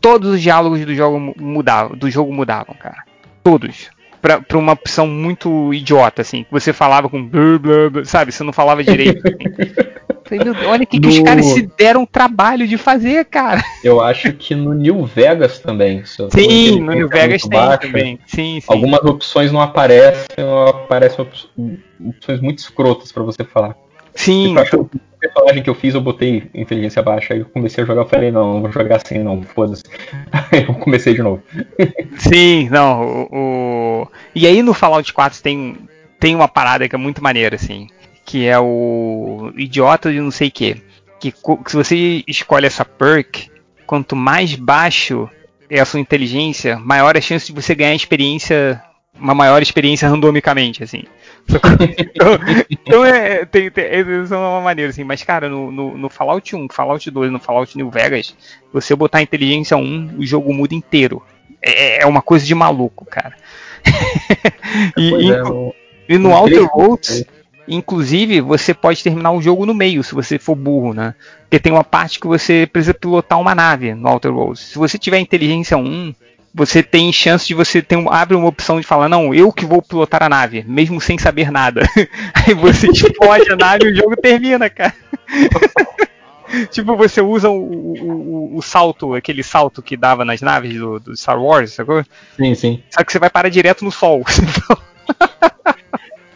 todos 0.00 0.30
os 0.34 0.40
diálogos 0.40 0.84
do 0.84 0.94
jogo 0.94 1.18
mu- 1.18 1.34
mudavam, 1.38 1.96
do 1.96 2.10
jogo 2.10 2.32
mudavam, 2.32 2.74
cara. 2.74 3.02
Todos. 3.42 3.90
Pra, 4.22 4.38
pra 4.40 4.58
uma 4.58 4.72
opção 4.74 5.06
muito 5.06 5.72
idiota, 5.72 6.20
assim. 6.20 6.44
Que 6.44 6.52
você 6.52 6.72
falava 6.74 7.08
com 7.08 7.24
blá, 7.26 7.58
blá, 7.58 7.90
blá, 7.90 8.04
sabe? 8.04 8.30
Você 8.30 8.44
não 8.44 8.52
falava 8.52 8.84
direito. 8.84 9.22
assim. 9.26 9.99
Falei, 10.30 10.44
meu 10.44 10.68
olha 10.68 10.84
o 10.84 10.86
que, 10.86 11.00
que 11.00 11.08
os 11.08 11.18
No- 11.18 11.24
caras 11.24 11.44
se 11.46 11.62
deram 11.76 12.06
trabalho 12.06 12.66
de 12.68 12.78
fazer, 12.78 13.24
cara. 13.24 13.60
Eu 13.82 14.00
acho 14.00 14.32
que 14.32 14.54
no 14.54 14.72
New 14.72 15.04
Vegas 15.04 15.58
também. 15.58 16.04
eu 16.18 16.30
Sim, 16.30 16.80
no 16.80 16.86
New 16.92 17.00
muito 17.00 17.08
Vegas 17.08 17.42
tem 17.42 17.50
baixa, 17.50 17.78
também. 17.78 18.18
Sim, 18.26 18.60
sim. 18.60 18.66
Algumas 18.68 19.00
opções 19.04 19.50
não 19.50 19.60
aparecem, 19.60 20.26
ou 20.38 20.68
aparecem 20.68 21.20
op- 21.20 21.78
opções 22.08 22.40
muito 22.40 22.58
escrotas 22.60 23.10
pra 23.10 23.22
você 23.24 23.42
falar. 23.44 23.74
Sim, 24.14 24.48
Tipo, 24.48 24.60
acho 24.60 24.76
o 24.80 24.90
personagem 25.20 25.62
que 25.62 25.70
eu 25.70 25.74
fiz, 25.74 25.94
eu 25.94 26.00
botei 26.00 26.50
inteligência 26.54 27.02
baixa. 27.02 27.32
Aí 27.34 27.40
eu 27.40 27.46
comecei 27.46 27.82
a 27.84 27.86
jogar, 27.86 28.02
eu 28.02 28.08
falei, 28.08 28.30
não, 28.30 28.54
não 28.54 28.62
vou 28.62 28.72
jogar 28.72 28.96
assim, 28.96 29.18
não, 29.18 29.42
foda-se. 29.42 29.82
Aí 30.52 30.64
eu 30.66 30.74
comecei 30.74 31.14
de 31.14 31.22
novo. 31.22 31.42
Sim, 32.18 32.68
não. 32.70 33.02
O, 33.30 34.02
o- 34.02 34.08
E 34.34 34.46
aí 34.46 34.62
no 34.62 34.74
Fallout 34.74 35.12
4 35.12 35.40
tem, 35.42 35.76
tem 36.18 36.34
uma 36.34 36.48
parada 36.48 36.88
que 36.88 36.94
é 36.94 36.98
muito 36.98 37.22
maneira, 37.22 37.56
assim. 37.56 37.86
Que 38.30 38.46
é 38.46 38.56
o 38.60 39.52
idiota 39.56 40.12
de 40.12 40.20
não 40.20 40.30
sei 40.30 40.46
o 40.46 40.52
que. 40.52 40.76
Que 41.18 41.34
se 41.66 41.76
você 41.76 42.22
escolhe 42.28 42.64
essa 42.64 42.84
perk, 42.84 43.50
quanto 43.84 44.14
mais 44.14 44.54
baixo 44.54 45.28
é 45.68 45.80
a 45.80 45.84
sua 45.84 45.98
inteligência, 45.98 46.78
maior 46.78 47.16
a 47.16 47.20
chance 47.20 47.46
de 47.46 47.52
você 47.52 47.74
ganhar 47.74 47.92
experiência. 47.92 48.80
Uma 49.18 49.34
maior 49.34 49.60
experiência 49.60 50.08
randomicamente, 50.08 50.84
assim. 50.84 51.02
então, 51.98 52.38
então 52.70 53.04
é, 53.04 53.44
tem, 53.44 53.68
tem, 53.68 53.84
é 53.84 54.04
uma 54.30 54.60
maneira, 54.60 54.90
assim. 54.90 55.02
Mas, 55.02 55.24
cara, 55.24 55.48
no, 55.48 55.72
no, 55.72 55.98
no 55.98 56.08
Fallout 56.08 56.54
1, 56.54 56.68
Fallout 56.70 57.10
2, 57.10 57.32
no 57.32 57.40
Fallout 57.40 57.76
New 57.76 57.90
Vegas, 57.90 58.34
você 58.72 58.94
botar 58.94 59.20
inteligência 59.20 59.76
1, 59.76 60.14
o 60.16 60.24
jogo 60.24 60.54
muda 60.54 60.72
inteiro. 60.72 61.20
É, 61.60 62.02
é 62.02 62.06
uma 62.06 62.22
coisa 62.22 62.46
de 62.46 62.54
maluco, 62.54 63.04
cara. 63.04 63.34
e, 64.96 65.12
é, 65.12 65.40
inclu- 65.40 65.54
no- 65.54 65.74
e 66.08 66.16
no 66.16 66.30
Outer 66.32 66.68
Worlds, 66.72 67.24
inclusive, 67.70 68.40
você 68.40 68.74
pode 68.74 69.02
terminar 69.02 69.30
o 69.32 69.40
jogo 69.40 69.64
no 69.64 69.72
meio, 69.74 70.02
se 70.04 70.14
você 70.14 70.38
for 70.38 70.54
burro, 70.54 70.92
né? 70.92 71.14
Porque 71.42 71.58
tem 71.58 71.72
uma 71.72 71.84
parte 71.84 72.18
que 72.20 72.26
você 72.26 72.68
precisa 72.70 72.92
pilotar 72.94 73.40
uma 73.40 73.54
nave 73.54 73.94
no 73.94 74.08
Outer 74.08 74.32
Worlds. 74.34 74.60
Se 74.60 74.78
você 74.78 74.98
tiver 74.98 75.18
inteligência 75.20 75.76
1, 75.76 76.14
você 76.54 76.82
tem 76.82 77.12
chance 77.12 77.46
de 77.46 77.54
você 77.54 77.80
ter 77.80 77.96
um, 77.96 78.10
abre 78.10 78.36
uma 78.36 78.48
opção 78.48 78.80
de 78.80 78.86
falar, 78.86 79.08
não, 79.08 79.32
eu 79.32 79.52
que 79.52 79.64
vou 79.64 79.80
pilotar 79.80 80.22
a 80.22 80.28
nave, 80.28 80.64
mesmo 80.66 81.00
sem 81.00 81.16
saber 81.16 81.50
nada. 81.50 81.82
Aí 82.34 82.52
você 82.54 82.88
explode 82.88 83.50
a 83.52 83.56
nave 83.56 83.84
e 83.86 83.92
o 83.92 83.96
jogo 83.96 84.16
termina, 84.16 84.68
cara. 84.68 84.92
tipo, 86.70 86.96
você 86.96 87.20
usa 87.20 87.48
o, 87.48 87.54
o, 87.54 88.54
o- 88.54 88.56
o 88.58 88.62
salto, 88.62 89.14
aquele 89.14 89.42
salto 89.44 89.80
que 89.82 89.96
dava 89.96 90.24
nas 90.24 90.40
naves 90.40 90.74
do, 90.74 90.98
do 90.98 91.16
Star 91.16 91.40
Wars, 91.40 91.72
sacou? 91.72 92.04
Sim, 92.36 92.54
sim. 92.54 92.82
Só 92.90 93.04
que 93.04 93.12
você 93.12 93.18
vai 93.20 93.30
parar 93.30 93.48
direto 93.48 93.84
no 93.84 93.92
sol. 93.92 94.22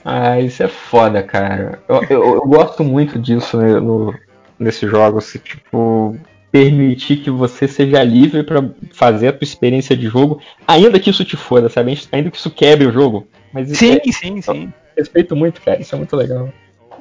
Ah, 0.05 0.39
isso 0.41 0.63
é 0.63 0.69
foda, 0.69 1.23
cara. 1.23 1.81
Eu, 1.89 2.03
eu- 2.11 2.35
eu 2.35 2.41
gosto 2.43 2.85
muito 2.85 3.19
disso 3.19 3.57
né, 3.57 3.81
no, 3.81 4.15
nesses 4.59 4.89
jogos. 4.91 5.25
se, 5.25 5.39
Tipo, 5.39 6.17
permitir 6.53 7.17
que 7.17 7.31
você 7.31 7.67
seja 7.67 8.03
livre 8.05 8.43
pra 8.45 8.63
fazer 8.93 9.29
a 9.29 9.33
tua 9.33 9.43
experiência 9.45 9.97
de 9.97 10.07
jogo, 10.07 10.41
ainda 10.69 11.01
que 11.01 11.11
isso 11.11 11.25
te 11.25 11.37
foda, 11.37 11.69
sabe? 11.69 11.99
Ainda 12.13 12.31
que 12.31 12.37
isso 12.37 12.51
quebre 12.51 12.87
o 12.87 12.93
jogo. 12.93 13.27
Mas 13.53 13.71
sim, 13.77 13.95
é- 14.07 14.13
sim, 14.13 14.41
sim. 14.41 14.73
respeito 14.97 15.35
muito, 15.35 15.61
cara. 15.61 15.81
Isso 15.81 15.95
é 15.95 15.99
muito 15.99 16.15
legal. 16.15 16.49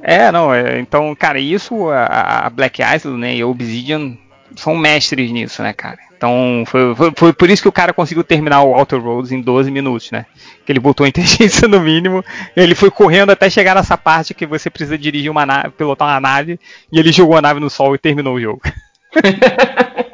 É, 0.02 0.30
não, 0.32 0.52
é, 0.52 0.80
então, 0.80 1.14
cara, 1.14 1.38
isso, 1.38 1.88
a, 1.88 2.46
a 2.46 2.50
Black 2.50 2.82
Island, 2.82 3.18
né, 3.20 3.36
e 3.36 3.42
a 3.42 3.46
Obsidian 3.46 4.16
são 4.56 4.76
mestres 4.76 5.30
nisso, 5.30 5.62
né, 5.62 5.72
cara? 5.72 5.98
Então 6.16 6.64
foi, 6.66 6.94
foi, 6.94 7.12
foi 7.16 7.32
por 7.32 7.50
isso 7.50 7.62
que 7.62 7.68
o 7.68 7.72
cara 7.72 7.92
conseguiu 7.92 8.24
terminar 8.24 8.62
o 8.62 8.74
Outer 8.74 9.00
Roads 9.00 9.32
em 9.32 9.40
12 9.40 9.70
minutos, 9.70 10.10
né? 10.10 10.26
Que 10.64 10.72
ele 10.72 10.80
botou 10.80 11.04
a 11.04 11.08
inteligência 11.10 11.68
no 11.68 11.80
mínimo, 11.80 12.24
ele 12.56 12.74
foi 12.74 12.90
correndo 12.90 13.30
até 13.30 13.50
chegar 13.50 13.74
nessa 13.74 13.96
parte 13.96 14.34
que 14.34 14.46
você 14.46 14.70
precisa 14.70 14.96
dirigir 14.96 15.30
uma 15.30 15.44
nave, 15.44 15.70
pilotar 15.70 16.08
uma 16.08 16.20
nave, 16.20 16.58
e 16.90 16.98
ele 16.98 17.12
jogou 17.12 17.36
a 17.36 17.42
nave 17.42 17.60
no 17.60 17.68
sol 17.68 17.94
e 17.94 17.98
terminou 17.98 18.34
o 18.34 18.40
jogo. 18.40 18.62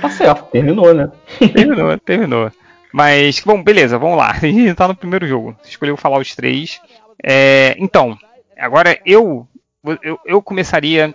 Tá 0.00 0.10
certo, 0.10 0.50
terminou, 0.50 0.92
né? 0.92 1.10
terminou, 1.54 1.96
terminou. 1.98 2.50
Mas, 2.92 3.40
bom, 3.40 3.62
beleza, 3.62 3.98
vamos 3.98 4.18
lá. 4.18 4.32
A 4.42 4.46
gente 4.46 4.74
tá 4.74 4.88
no 4.88 4.96
primeiro 4.96 5.26
jogo. 5.26 5.56
Escolheu 5.64 5.96
falar 5.96 6.18
os 6.18 6.34
três. 6.34 6.80
É, 7.22 7.76
então, 7.78 8.18
agora 8.58 8.98
eu, 9.06 9.46
eu, 10.02 10.18
eu 10.26 10.42
começaria 10.42 11.14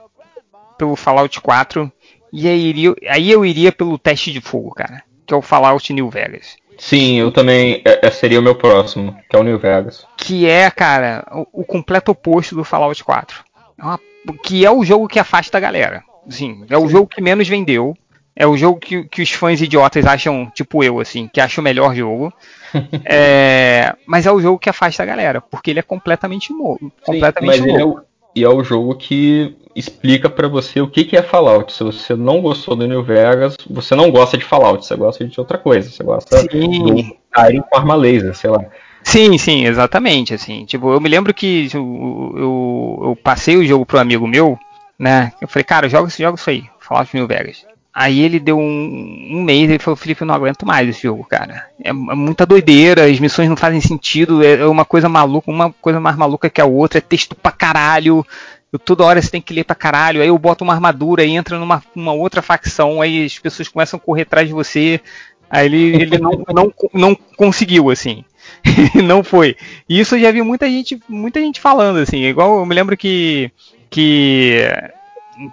pelo 0.77 0.95
Fallout 0.95 1.41
4 1.41 1.91
e 2.31 2.47
aí, 2.47 2.65
iria, 2.67 2.95
aí 3.09 3.31
eu 3.31 3.45
iria 3.45 3.71
pelo 3.71 3.97
teste 3.97 4.31
de 4.31 4.41
fogo, 4.41 4.71
cara. 4.73 5.03
Que 5.25 5.33
é 5.33 5.37
o 5.37 5.41
Fallout 5.41 5.91
New 5.93 6.09
Vegas. 6.09 6.55
Sim, 6.77 7.15
eu 7.19 7.31
também. 7.31 7.81
É, 7.83 8.07
é, 8.07 8.11
seria 8.11 8.39
o 8.39 8.43
meu 8.43 8.55
próximo, 8.55 9.17
que 9.29 9.35
é 9.35 9.39
o 9.39 9.43
New 9.43 9.57
Vegas. 9.59 10.05
Que 10.15 10.47
é, 10.47 10.69
cara, 10.69 11.25
o, 11.31 11.61
o 11.61 11.65
completo 11.65 12.11
oposto 12.11 12.55
do 12.55 12.63
Fallout 12.63 13.03
4. 13.03 13.43
É 13.79 13.83
uma- 13.83 13.99
que 14.43 14.65
é 14.65 14.71
o 14.71 14.83
jogo 14.85 15.07
que 15.07 15.19
afasta 15.19 15.57
a 15.57 15.61
galera. 15.61 16.03
Sim, 16.29 16.65
é 16.69 16.77
o 16.77 16.87
jogo 16.87 17.07
que 17.07 17.21
menos 17.21 17.47
vendeu. 17.47 17.95
É 18.39 18.45
o 18.45 18.55
jogo 18.55 18.79
que, 18.79 19.03
que 19.05 19.23
os 19.23 19.31
fãs 19.31 19.59
idiotas 19.59 20.05
acham, 20.05 20.51
tipo 20.53 20.83
eu, 20.83 20.99
assim, 20.99 21.27
que 21.27 21.41
acham 21.41 21.61
o 21.61 21.63
melhor 21.65 21.95
jogo. 21.95 22.31
É, 23.05 23.95
mas 24.05 24.25
é 24.25 24.31
o 24.31 24.41
jogo 24.41 24.59
que 24.59 24.69
afasta 24.69 25.01
a 25.01 25.05
galera, 25.05 25.39
porque 25.41 25.71
ele 25.71 25.79
é 25.79 25.83
completamente 25.83 26.51
novo. 26.51 26.91
Completamente 27.01 27.61
Mas 27.61 27.69
é 27.69 27.77
novo. 27.79 28.01
E 28.39 28.43
é 28.43 28.49
o 28.49 28.63
jogo 28.63 28.95
que 28.95 29.55
explica 29.75 30.29
pra 30.29 30.47
você 30.47 30.81
o 30.81 30.87
que, 30.87 31.03
que 31.03 31.15
é 31.17 31.21
Fallout. 31.21 31.71
Se 31.73 31.83
você 31.83 32.15
não 32.15 32.41
gostou 32.41 32.75
do 32.75 32.87
New 32.87 33.03
Vegas, 33.03 33.55
você 33.69 33.95
não 33.95 34.09
gosta 34.11 34.37
de 34.37 34.43
Fallout, 34.45 34.85
você 34.85 34.95
gosta 34.95 35.25
de 35.25 35.39
outra 35.39 35.57
coisa. 35.57 35.89
Você 35.89 36.03
gosta 36.03 36.37
Sim. 36.39 36.83
do 36.83 36.99
Skyrim 36.99 37.61
com 37.69 37.77
arma 37.77 37.95
laser, 37.95 38.35
sei 38.35 38.49
lá. 38.49 38.63
Sim, 39.03 39.37
sim, 39.37 39.65
exatamente, 39.65 40.33
assim. 40.33 40.65
Tipo, 40.65 40.91
eu 40.91 40.99
me 40.99 41.07
lembro 41.07 41.33
que 41.33 41.69
eu, 41.73 42.33
eu, 42.35 42.99
eu 43.09 43.15
passei 43.23 43.55
o 43.55 43.65
jogo 43.65 43.85
pro 43.85 43.99
amigo 43.99 44.27
meu, 44.27 44.57
né? 44.99 45.31
Eu 45.39 45.47
falei, 45.47 45.63
cara, 45.63 45.87
joga, 45.87 46.07
esse- 46.09 46.21
joga 46.23 46.37
isso 46.37 46.49
aí, 46.49 46.63
Fallout 46.79 47.15
New 47.15 47.27
Vegas. 47.27 47.65
Aí 47.99 48.19
ele 48.19 48.39
deu 48.39 48.59
um, 48.59 49.27
um 49.31 49.41
mês 49.41 49.71
e 49.71 49.79
falou, 49.79 49.95
Felipe, 49.95 50.21
eu 50.21 50.27
não 50.27 50.35
aguento 50.35 50.67
mais 50.67 50.87
esse 50.87 51.01
jogo, 51.01 51.23
cara. 51.23 51.65
É, 51.83 51.89
é 51.89 51.93
muita 51.93 52.45
doideira, 52.45 53.05
as 53.05 53.19
missões 53.19 53.49
não 53.49 53.57
fazem 53.57 53.81
sentido, 53.81 54.43
é, 54.43 54.53
é 54.57 54.65
uma 54.67 54.85
coisa 54.85 55.09
maluca, 55.09 55.49
uma 55.49 55.73
coisa 55.73 55.99
mais 55.99 56.15
maluca 56.15 56.47
que 56.47 56.61
a 56.61 56.65
outra, 56.65 56.99
é 56.99 57.01
texto 57.01 57.35
pra 57.35 57.51
caralho. 57.51 58.23
Eu, 58.71 58.77
toda 58.77 59.03
hora 59.03 59.19
você 59.19 59.31
tem 59.31 59.41
que 59.41 59.51
ler 59.51 59.63
pra 59.63 59.75
caralho, 59.75 60.21
aí 60.21 60.27
eu 60.27 60.37
boto 60.37 60.63
uma 60.63 60.75
armadura 60.75 61.25
e 61.25 61.31
entra 61.31 61.57
numa, 61.57 61.81
numa 61.95 62.13
outra 62.13 62.43
facção, 62.43 63.01
aí 63.01 63.25
as 63.25 63.39
pessoas 63.39 63.67
começam 63.67 63.97
a 63.97 63.99
correr 63.99 64.21
atrás 64.21 64.47
de 64.47 64.53
você. 64.53 65.01
Aí 65.49 65.65
ele, 65.65 65.95
ele 65.99 66.17
não, 66.19 66.43
não, 66.53 66.73
não 66.93 67.15
conseguiu, 67.35 67.89
assim. 67.89 68.23
não 69.03 69.23
foi. 69.23 69.55
E 69.89 69.99
isso 69.99 70.13
eu 70.13 70.19
já 70.19 70.31
vi 70.31 70.43
muita 70.43 70.69
gente, 70.69 71.01
muita 71.09 71.39
gente 71.39 71.59
falando, 71.59 71.97
assim. 71.97 72.25
Igual 72.25 72.59
eu 72.59 72.65
me 72.67 72.75
lembro 72.75 72.95
que. 72.95 73.49
que 73.89 74.69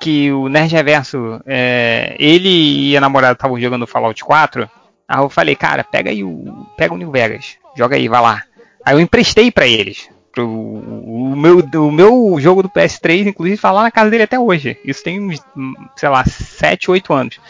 que 0.00 0.32
o 0.32 0.48
Nerd 0.48 0.72
Reverso, 0.72 1.40
é, 1.46 2.16
ele 2.18 2.90
e 2.90 2.96
a 2.96 3.00
namorada 3.00 3.34
estavam 3.34 3.60
jogando 3.60 3.86
Fallout 3.86 4.24
4. 4.24 4.68
Aí 5.06 5.18
eu 5.18 5.28
falei, 5.28 5.54
cara, 5.54 5.84
pega 5.84 6.10
aí 6.10 6.24
o. 6.24 6.66
Pega 6.76 6.94
o 6.94 6.96
New 6.96 7.10
Vegas, 7.10 7.56
joga 7.76 7.96
aí, 7.96 8.08
vai 8.08 8.20
lá. 8.20 8.42
Aí 8.84 8.94
eu 8.94 9.00
emprestei 9.00 9.50
pra 9.50 9.66
eles. 9.66 10.08
Pro, 10.32 10.48
o, 10.48 11.36
meu, 11.36 11.58
o 11.58 11.92
meu 11.92 12.36
jogo 12.40 12.62
do 12.62 12.68
PS3, 12.68 13.26
inclusive, 13.26 13.60
tá 13.60 13.70
lá 13.70 13.82
na 13.82 13.90
casa 13.90 14.10
dele 14.10 14.24
até 14.24 14.38
hoje. 14.38 14.76
Isso 14.84 15.04
tem 15.04 15.20
uns, 15.20 15.40
sei 15.96 16.08
lá, 16.08 16.24
7, 16.24 16.90
8 16.90 17.12
anos. 17.12 17.40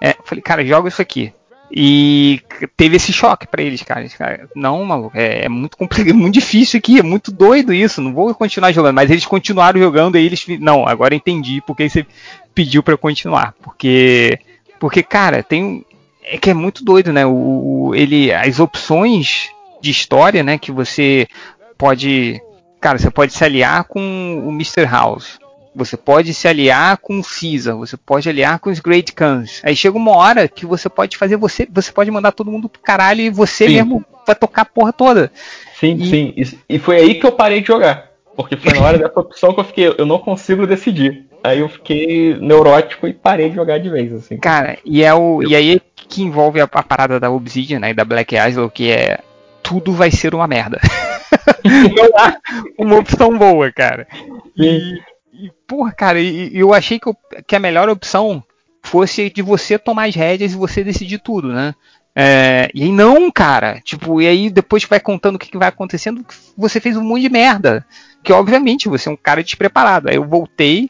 É, 0.00 0.10
eu 0.10 0.24
falei, 0.24 0.42
cara, 0.42 0.64
joga 0.64 0.88
isso 0.88 1.02
aqui. 1.02 1.32
E 1.74 2.40
teve 2.76 2.96
esse 2.96 3.12
choque 3.12 3.46
pra 3.46 3.62
eles, 3.62 3.82
cara. 3.82 4.06
Cara, 4.10 4.48
não, 4.54 4.84
maluco, 4.84 5.16
é, 5.16 5.46
é 5.46 5.48
muito 5.48 5.76
complicado, 5.76 6.10
é 6.10 6.12
muito 6.12 6.34
difícil 6.34 6.78
aqui, 6.78 6.98
é 6.98 7.02
muito 7.02 7.32
doido 7.32 7.72
isso. 7.72 8.02
Não 8.02 8.12
vou 8.12 8.34
continuar 8.34 8.72
jogando. 8.72 8.94
Mas 8.94 9.10
eles 9.10 9.24
continuaram 9.24 9.80
jogando 9.80 10.18
e 10.18 10.24
eles. 10.24 10.44
Não, 10.60 10.86
agora 10.86 11.14
entendi 11.14 11.62
porque 11.66 11.88
você 11.88 12.06
pediu 12.54 12.82
eu 12.86 12.98
continuar. 12.98 13.54
Porque. 13.62 14.38
Porque, 14.78 15.02
cara, 15.02 15.42
tem. 15.42 15.84
É 16.24 16.36
que 16.36 16.50
é 16.50 16.54
muito 16.54 16.84
doido, 16.84 17.12
né? 17.12 17.24
O, 17.26 17.88
o- 17.88 17.94
ele, 17.94 18.32
as 18.32 18.60
opções 18.60 19.48
de 19.80 19.90
história, 19.90 20.42
né? 20.42 20.58
Que 20.58 20.70
você 20.70 21.26
pode. 21.78 22.40
Cara, 22.80 22.98
você 22.98 23.10
pode 23.10 23.32
se 23.32 23.42
aliar 23.44 23.84
com 23.84 24.42
o 24.44 24.50
Mr. 24.50 24.84
House. 24.84 25.38
Você 25.74 25.96
pode 25.96 26.34
se 26.34 26.46
aliar 26.46 26.98
com 26.98 27.18
o 27.18 27.22
Caesar, 27.22 27.76
você 27.76 27.96
pode 27.96 28.28
aliar 28.28 28.58
com 28.58 28.70
os 28.70 28.78
Great 28.78 29.12
Khans. 29.12 29.62
Aí 29.64 29.74
chega 29.74 29.96
uma 29.96 30.14
hora 30.16 30.46
que 30.46 30.66
você 30.66 30.88
pode 30.88 31.16
fazer 31.16 31.36
você, 31.36 31.66
você 31.70 31.90
pode 31.90 32.10
mandar 32.10 32.32
todo 32.32 32.50
mundo 32.50 32.68
pro 32.68 32.82
caralho 32.82 33.22
e 33.22 33.30
você 33.30 33.66
Sim. 33.66 33.74
mesmo 33.74 34.04
vai 34.26 34.36
tocar 34.36 34.62
a 34.62 34.66
porra 34.66 34.92
toda. 34.92 35.32
Sim, 35.80 36.04
sim. 36.04 36.34
E, 36.36 36.76
e 36.76 36.78
foi 36.78 36.96
aí 36.96 37.14
que 37.14 37.26
eu 37.26 37.32
parei 37.32 37.60
de 37.60 37.68
jogar. 37.68 38.10
Porque 38.36 38.56
foi 38.56 38.72
na 38.72 38.80
hora 38.80 38.98
dessa 38.98 39.18
opção 39.18 39.52
que 39.52 39.60
eu 39.60 39.64
fiquei, 39.64 39.94
eu 39.98 40.06
não 40.06 40.18
consigo 40.18 40.66
decidir. 40.66 41.26
Aí 41.44 41.58
eu 41.58 41.68
fiquei 41.68 42.36
neurótico 42.36 43.08
e 43.08 43.12
parei 43.12 43.48
de 43.50 43.56
jogar 43.56 43.78
de 43.78 43.90
vez, 43.90 44.12
assim. 44.12 44.36
Cara, 44.36 44.78
e 44.84 45.02
é 45.02 45.12
o 45.12 45.42
e 45.42 45.56
aí 45.56 45.80
que 45.96 46.22
envolve 46.22 46.60
a, 46.60 46.64
a 46.64 46.82
parada 46.82 47.18
da 47.18 47.30
Obsidian, 47.30 47.80
né, 47.80 47.90
e 47.90 47.94
da 47.94 48.04
Black 48.04 48.34
Isle, 48.36 48.70
que 48.70 48.90
é 48.90 49.18
tudo 49.62 49.92
vai 49.92 50.10
ser 50.10 50.34
uma 50.34 50.46
merda. 50.46 50.80
não 51.64 52.10
há 52.18 52.36
uma 52.78 52.96
opção 52.98 53.36
boa, 53.36 53.70
cara. 53.72 54.06
E, 54.56 55.00
e 55.46 55.50
porra, 55.66 55.92
cara, 55.92 56.20
eu 56.20 56.72
achei 56.74 56.98
que, 56.98 57.08
eu- 57.08 57.16
que 57.46 57.56
a 57.56 57.60
melhor 57.60 57.88
opção 57.88 58.42
fosse 58.82 59.30
de 59.30 59.42
você 59.42 59.78
tomar 59.78 60.08
as 60.08 60.14
rédeas 60.14 60.52
e 60.52 60.56
você 60.56 60.82
decidir 60.84 61.18
tudo, 61.18 61.52
né? 61.52 61.74
É, 62.14 62.68
e 62.74 62.82
aí 62.84 62.92
não, 62.92 63.30
cara. 63.30 63.80
Tipo, 63.84 64.20
e 64.20 64.26
aí 64.28 64.50
depois 64.50 64.84
vai 64.84 65.00
contando 65.00 65.36
o 65.36 65.38
que, 65.38 65.50
que 65.50 65.58
vai 65.58 65.68
acontecendo, 65.68 66.24
você 66.56 66.80
fez 66.80 66.96
um 66.96 67.02
monte 67.04 67.22
de 67.22 67.28
merda. 67.30 67.86
Que 68.22 68.32
obviamente 68.32 68.88
você 68.88 69.08
é 69.08 69.12
um 69.12 69.16
cara 69.16 69.42
despreparado. 69.42 70.08
Aí 70.08 70.16
eu 70.16 70.26
voltei, 70.28 70.88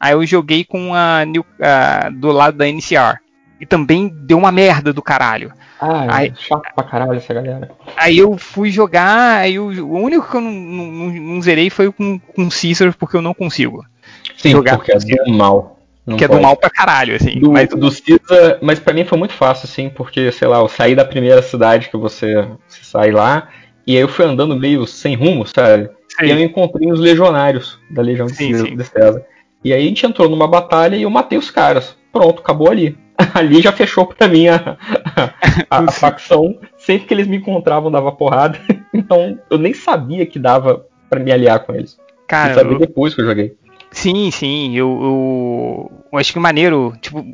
aí 0.00 0.12
eu 0.12 0.26
joguei 0.26 0.64
com 0.64 0.94
a, 0.94 1.22
a- 1.60 2.10
do 2.10 2.32
lado 2.32 2.56
da 2.56 2.68
NCR. 2.68 3.18
E 3.60 3.64
também 3.66 4.08
deu 4.08 4.36
uma 4.38 4.52
merda 4.52 4.92
do 4.92 5.00
caralho. 5.02 5.52
Ah, 5.80 6.06
é 6.06 6.12
Aí- 6.14 6.32
chato 6.36 6.72
pra 6.74 6.84
caralho 6.84 7.14
essa 7.14 7.34
galera. 7.34 7.70
Aí 7.96 8.18
eu 8.18 8.36
fui 8.38 8.70
jogar, 8.70 9.38
aí 9.40 9.58
o, 9.58 9.64
o 9.86 9.98
único 10.00 10.30
que 10.30 10.36
eu 10.36 10.40
não, 10.40 10.50
não- 10.52 11.10
não- 11.12 11.42
zerei 11.42 11.68
foi 11.70 11.92
com, 11.92 12.18
com 12.18 12.48
Caesar, 12.48 12.94
porque 12.96 13.16
eu 13.16 13.22
não 13.22 13.34
consigo. 13.34 13.84
Sim, 14.36 14.50
jogar 14.52 14.76
porque 14.78 14.92
é 14.92 14.96
do 15.24 15.32
mal. 15.32 15.78
Não 16.06 16.16
que 16.16 16.24
é 16.24 16.28
do 16.28 16.32
pode. 16.34 16.42
mal 16.44 16.56
pra 16.56 16.70
caralho, 16.70 17.16
assim. 17.16 17.38
Do, 17.40 17.50
mas 17.52 17.68
do 17.68 17.90
Cisa, 17.90 18.58
mas 18.62 18.78
pra 18.78 18.94
mim 18.94 19.04
foi 19.04 19.18
muito 19.18 19.34
fácil, 19.34 19.66
assim, 19.68 19.88
porque, 19.90 20.30
sei 20.30 20.46
lá, 20.46 20.58
eu 20.58 20.68
saí 20.68 20.94
da 20.94 21.04
primeira 21.04 21.42
cidade 21.42 21.88
que 21.90 21.96
você, 21.96 22.46
você 22.68 22.84
sai 22.84 23.10
lá, 23.10 23.48
e 23.86 23.96
aí 23.96 24.00
eu 24.02 24.08
fui 24.08 24.24
andando 24.24 24.54
meio 24.58 24.86
sem 24.86 25.14
rumo, 25.16 25.44
sabe? 25.46 25.90
Sim. 26.18 26.26
E 26.26 26.30
eu 26.30 26.38
encontrei 26.38 26.90
os 26.90 27.00
legionários 27.00 27.78
da 27.90 28.00
Legião 28.02 28.26
de 28.26 28.34
Sim, 28.36 28.52
César- 28.52 28.66
sim. 28.66 28.76
de 28.76 28.84
César. 28.84 29.22
E 29.64 29.72
aí 29.72 29.84
a 29.84 29.88
gente 29.88 30.06
entrou 30.06 30.28
numa 30.28 30.46
batalha 30.46 30.94
e 30.96 31.02
eu 31.02 31.10
matei 31.10 31.36
os 31.36 31.50
caras. 31.50 31.96
Pronto, 32.12 32.40
acabou 32.40 32.70
ali. 32.70 32.96
Ali 33.34 33.60
já 33.60 33.72
fechou 33.72 34.06
pra 34.06 34.28
mim 34.28 34.48
a, 34.48 34.76
a, 35.70 35.78
a 35.78 35.90
facção. 35.92 36.58
Sempre 36.76 37.06
que 37.06 37.14
eles 37.14 37.26
me 37.26 37.36
encontravam, 37.36 37.90
dava 37.90 38.12
porrada. 38.12 38.58
Então 38.94 39.38
eu 39.50 39.58
nem 39.58 39.74
sabia 39.74 40.24
que 40.24 40.38
dava 40.38 40.86
pra 41.10 41.20
me 41.20 41.30
aliar 41.30 41.60
com 41.60 41.74
eles. 41.74 41.98
Cara, 42.26 42.52
eu 42.52 42.54
sabia 42.54 42.78
depois 42.78 43.14
que 43.14 43.20
eu 43.20 43.26
joguei. 43.26 43.54
Sim, 43.90 44.30
sim, 44.30 44.74
eu, 44.74 44.88
eu, 45.02 45.92
eu 46.12 46.18
acho 46.18 46.32
que 46.32 46.38
maneiro, 46.38 46.94
tipo, 47.00 47.24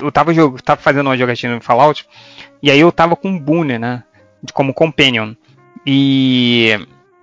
eu, 0.00 0.12
tava, 0.12 0.32
jog- 0.32 0.62
tava 0.62 0.80
fazendo 0.80 1.06
uma 1.06 1.16
jogatina 1.16 1.54
no 1.56 1.60
Fallout, 1.60 2.06
e 2.62 2.70
aí 2.70 2.78
eu 2.78 2.90
tava 2.92 3.16
com 3.16 3.34
o 3.34 3.40
Boone, 3.40 3.78
né, 3.78 4.02
como 4.52 4.72
companion, 4.72 5.34
e, 5.86 6.78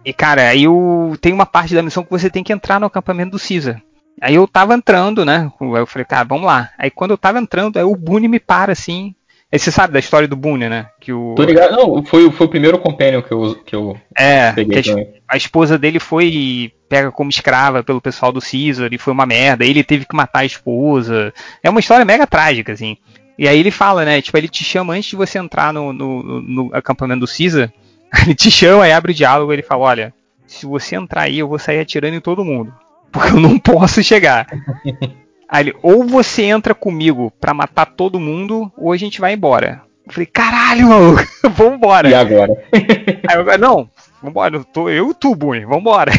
e 0.05 0.13
cara, 0.13 0.49
aí 0.49 0.63
eu, 0.65 1.15
tem 1.19 1.33
uma 1.33 1.45
parte 1.45 1.73
da 1.73 1.81
missão 1.81 2.03
que 2.03 2.11
você 2.11 2.29
tem 2.29 2.43
que 2.43 2.53
entrar 2.53 2.79
no 2.79 2.85
acampamento 2.85 3.31
do 3.31 3.39
Caesar, 3.39 3.81
aí 4.19 4.35
eu 4.35 4.47
tava 4.47 4.73
entrando, 4.73 5.25
né, 5.25 5.51
eu 5.59 5.85
falei, 5.85 6.05
cara, 6.05 6.23
vamos 6.25 6.45
lá, 6.45 6.69
aí 6.77 6.89
quando 6.91 7.11
eu 7.11 7.17
tava 7.17 7.39
entrando, 7.39 7.77
aí 7.77 7.83
o 7.83 7.95
Boone 7.95 8.27
me 8.27 8.39
para, 8.39 8.71
assim, 8.71 9.15
aí 9.51 9.59
você 9.59 9.71
sabe 9.71 9.93
da 9.93 9.99
história 9.99 10.27
do 10.27 10.35
Boone, 10.35 10.67
né, 10.69 10.87
que 10.99 11.13
o... 11.13 11.33
Tô 11.35 11.43
ligado. 11.43 11.71
Não, 11.75 12.03
foi, 12.03 12.29
foi 12.31 12.45
o 12.47 12.49
primeiro 12.49 12.77
companion 12.79 13.21
que 13.21 13.31
eu, 13.31 13.55
que 13.63 13.75
eu 13.75 13.97
É, 14.17 14.51
peguei 14.51 14.81
que 14.81 14.91
a, 14.91 14.95
a 15.29 15.37
esposa 15.37 15.77
dele 15.77 15.99
foi 15.99 16.71
pega 16.89 17.11
como 17.11 17.29
escrava 17.29 17.83
pelo 17.83 18.01
pessoal 18.01 18.31
do 18.33 18.41
Caesar 18.41 18.89
e 18.93 18.97
foi 18.97 19.13
uma 19.13 19.25
merda. 19.25 19.63
Ele 19.65 19.83
teve 19.83 20.05
que 20.05 20.15
matar 20.15 20.39
a 20.39 20.45
esposa. 20.45 21.33
É 21.63 21.69
uma 21.69 21.79
história 21.79 22.03
mega 22.03 22.27
trágica, 22.27 22.73
assim. 22.73 22.97
E 23.37 23.47
aí 23.47 23.57
ele 23.57 23.71
fala, 23.71 24.03
né? 24.03 24.21
Tipo, 24.21 24.37
ele 24.37 24.49
te 24.49 24.63
chama 24.63 24.93
antes 24.93 25.09
de 25.09 25.15
você 25.15 25.39
entrar 25.39 25.71
no, 25.73 25.93
no, 25.93 26.41
no- 26.41 26.69
acampamento 26.73 27.21
do 27.21 27.27
Caesar. 27.31 27.71
Ele 28.25 28.35
te 28.35 28.51
chama, 28.51 28.83
aí 28.83 28.91
abre 28.91 29.13
o 29.13 29.15
diálogo 29.15 29.53
e 29.53 29.55
ele 29.55 29.61
fala: 29.63 29.83
Olha, 29.85 30.13
se 30.45 30.65
você 30.65 30.97
entrar 30.97 31.21
aí, 31.21 31.39
eu 31.39 31.47
vou 31.47 31.57
sair 31.57 31.79
atirando 31.79 32.13
em 32.15 32.19
todo 32.19 32.43
mundo. 32.43 32.73
Porque 33.11 33.29
eu 33.33 33.39
não 33.39 33.57
posso 33.59 34.03
chegar. 34.03 34.47
Aí 35.49 35.63
ele, 35.63 35.75
ou 35.83 36.05
você 36.05 36.43
entra 36.43 36.73
comigo 36.73 37.31
pra 37.39 37.53
matar 37.53 37.85
todo 37.85 38.19
mundo, 38.21 38.71
ou 38.77 38.93
a 38.93 38.97
gente 38.97 39.19
vai 39.19 39.33
embora. 39.33 39.81
Eu 40.07 40.13
falei, 40.13 40.25
caralho, 40.25 40.87
maluco, 40.87 41.21
vambora. 41.53 42.09
E 42.09 42.13
agora? 42.15 42.53
Aí 42.71 43.37
eu 43.37 43.43
falei, 43.43 43.57
não, 43.57 43.89
vambora, 44.23 44.55
eu, 44.55 44.63
tô, 44.63 44.89
eu 44.89 45.11
e 45.11 45.13
tu, 45.13 45.35
Boone, 45.35 45.65
vambora. 45.65 46.11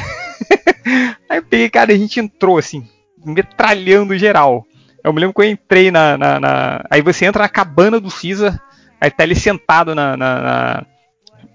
Aí 1.31 1.39
eu 1.39 1.43
peguei, 1.45 1.71
cara, 1.71 1.93
a 1.93 1.97
gente 1.97 2.21
entrou 2.21 2.59
assim, 2.59 2.87
metralhando 3.25 4.17
geral. 4.19 4.67
Eu 5.03 5.13
me 5.13 5.21
lembro 5.21 5.35
que 5.35 5.41
eu 5.41 5.51
entrei 5.51 5.91
na, 5.91 6.17
na- 6.19 6.39
na- 6.39 6.85
Aí 6.91 7.01
você 7.01 7.25
entra 7.25 7.43
na 7.43 7.49
cabana 7.49 7.99
do 7.99 8.11
Caesar, 8.11 8.61
aí 9.01 9.11
tá 9.11 9.25
ele 9.25 9.35
sentado 9.35 9.95
na, 9.95 10.17
na- 10.17 10.87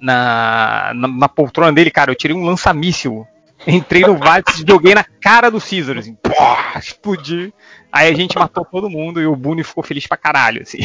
na- 0.02 0.92
na 0.94 1.30
poltrona 1.30 1.72
dele, 1.72 1.92
cara. 1.92 2.12
Eu 2.12 2.16
tirei 2.16 2.36
um 2.36 2.44
lança-míssil. 2.46 3.26
Entrei 3.68 4.02
no 4.02 4.16
Vates 4.18 4.60
e 4.60 4.66
joguei 4.68 4.96
na 4.96 5.04
cara 5.04 5.50
do 5.52 5.60
Caesar, 5.60 5.98
assim. 5.98 6.16
Pô, 6.16 6.32
explodi. 6.78 7.54
Aí 7.92 8.10
a 8.10 8.16
gente 8.16 8.38
matou 8.38 8.64
todo 8.66 8.90
mundo 8.90 9.22
e 9.22 9.26
o 9.28 9.36
Boone 9.36 9.64
ficou 9.64 9.84
feliz 9.84 10.08
pra 10.08 10.18
caralho, 10.18 10.62
assim. 10.62 10.80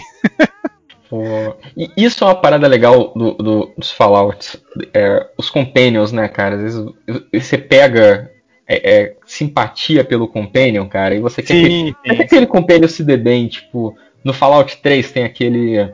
Pô, 1.09 1.55
E 1.77 1.91
isso 1.97 2.25
é 2.25 2.27
uma 2.27 2.35
parada 2.41 2.67
legal 2.67 3.13
do, 3.15 3.33
do- 3.35 3.75
dos 3.77 3.91
Fallouts. 3.93 4.57
É, 4.95 5.27
os 5.37 5.51
companions, 5.51 6.11
né, 6.13 6.27
cara? 6.29 6.57
Às 6.57 6.63
vezes 6.63 6.85
você 7.33 7.59
pega 7.59 8.31
é, 8.67 8.93
é, 9.03 9.17
simpatia 9.27 10.05
pelo 10.05 10.27
companion, 10.29 10.89
cara, 10.89 11.15
e 11.15 11.21
você 11.21 11.43
quer, 11.43 11.55
Sim, 11.55 11.95
que, 12.03 12.09
quer 12.09 12.17
que 12.17 12.23
aquele 12.23 12.47
companion 12.47 12.89
se 12.89 13.05
dê 13.05 13.17
bem. 13.17 13.47
Tipo, 13.49 13.95
no 14.25 14.33
Fallout 14.33 14.79
3 14.79 15.11
tem 15.13 15.25
aquele. 15.25 15.93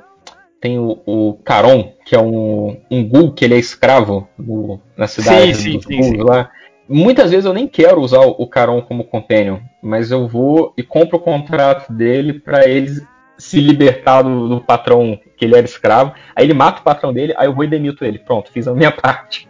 Tem 0.60 0.78
o, 0.78 1.00
o 1.06 1.34
Caron, 1.44 1.92
que 2.04 2.16
é 2.16 2.20
um, 2.20 2.80
um 2.90 3.08
ghoul 3.08 3.32
que 3.32 3.44
ele 3.44 3.54
é 3.54 3.58
escravo 3.58 4.28
no- 4.36 4.80
na 4.96 5.06
cidade 5.06 5.54
Sim, 5.54 5.62
sim, 5.62 5.76
dos 5.76 5.84
sim, 5.84 5.96
ghouls 5.96 6.06
sim. 6.16 6.22
lá. 6.22 6.50
Muitas 6.88 7.30
vezes 7.30 7.44
eu 7.44 7.52
nem 7.52 7.66
quero 7.68 8.00
usar 8.00 8.20
o 8.20 8.46
Caron 8.46 8.80
como 8.80 9.04
companion, 9.04 9.58
mas 9.82 10.10
eu 10.10 10.26
vou 10.26 10.72
e 10.76 10.82
compro 10.82 11.18
o 11.18 11.20
contrato 11.20 11.92
dele 11.92 12.34
pra 12.34 12.66
ele 12.66 13.02
se 13.36 13.60
libertar 13.60 14.22
do, 14.22 14.48
do 14.48 14.60
patrão 14.60 15.16
que 15.36 15.44
ele 15.44 15.54
era 15.56 15.64
escravo. 15.66 16.12
Aí 16.34 16.44
ele 16.46 16.54
mata 16.54 16.80
o 16.80 16.84
patrão 16.84 17.12
dele, 17.12 17.34
aí 17.36 17.46
eu 17.46 17.54
vou 17.54 17.62
e 17.62 17.68
demito 17.68 18.04
ele. 18.04 18.18
Pronto, 18.18 18.50
fiz 18.50 18.66
a 18.66 18.74
minha 18.74 18.90
parte. 18.92 19.46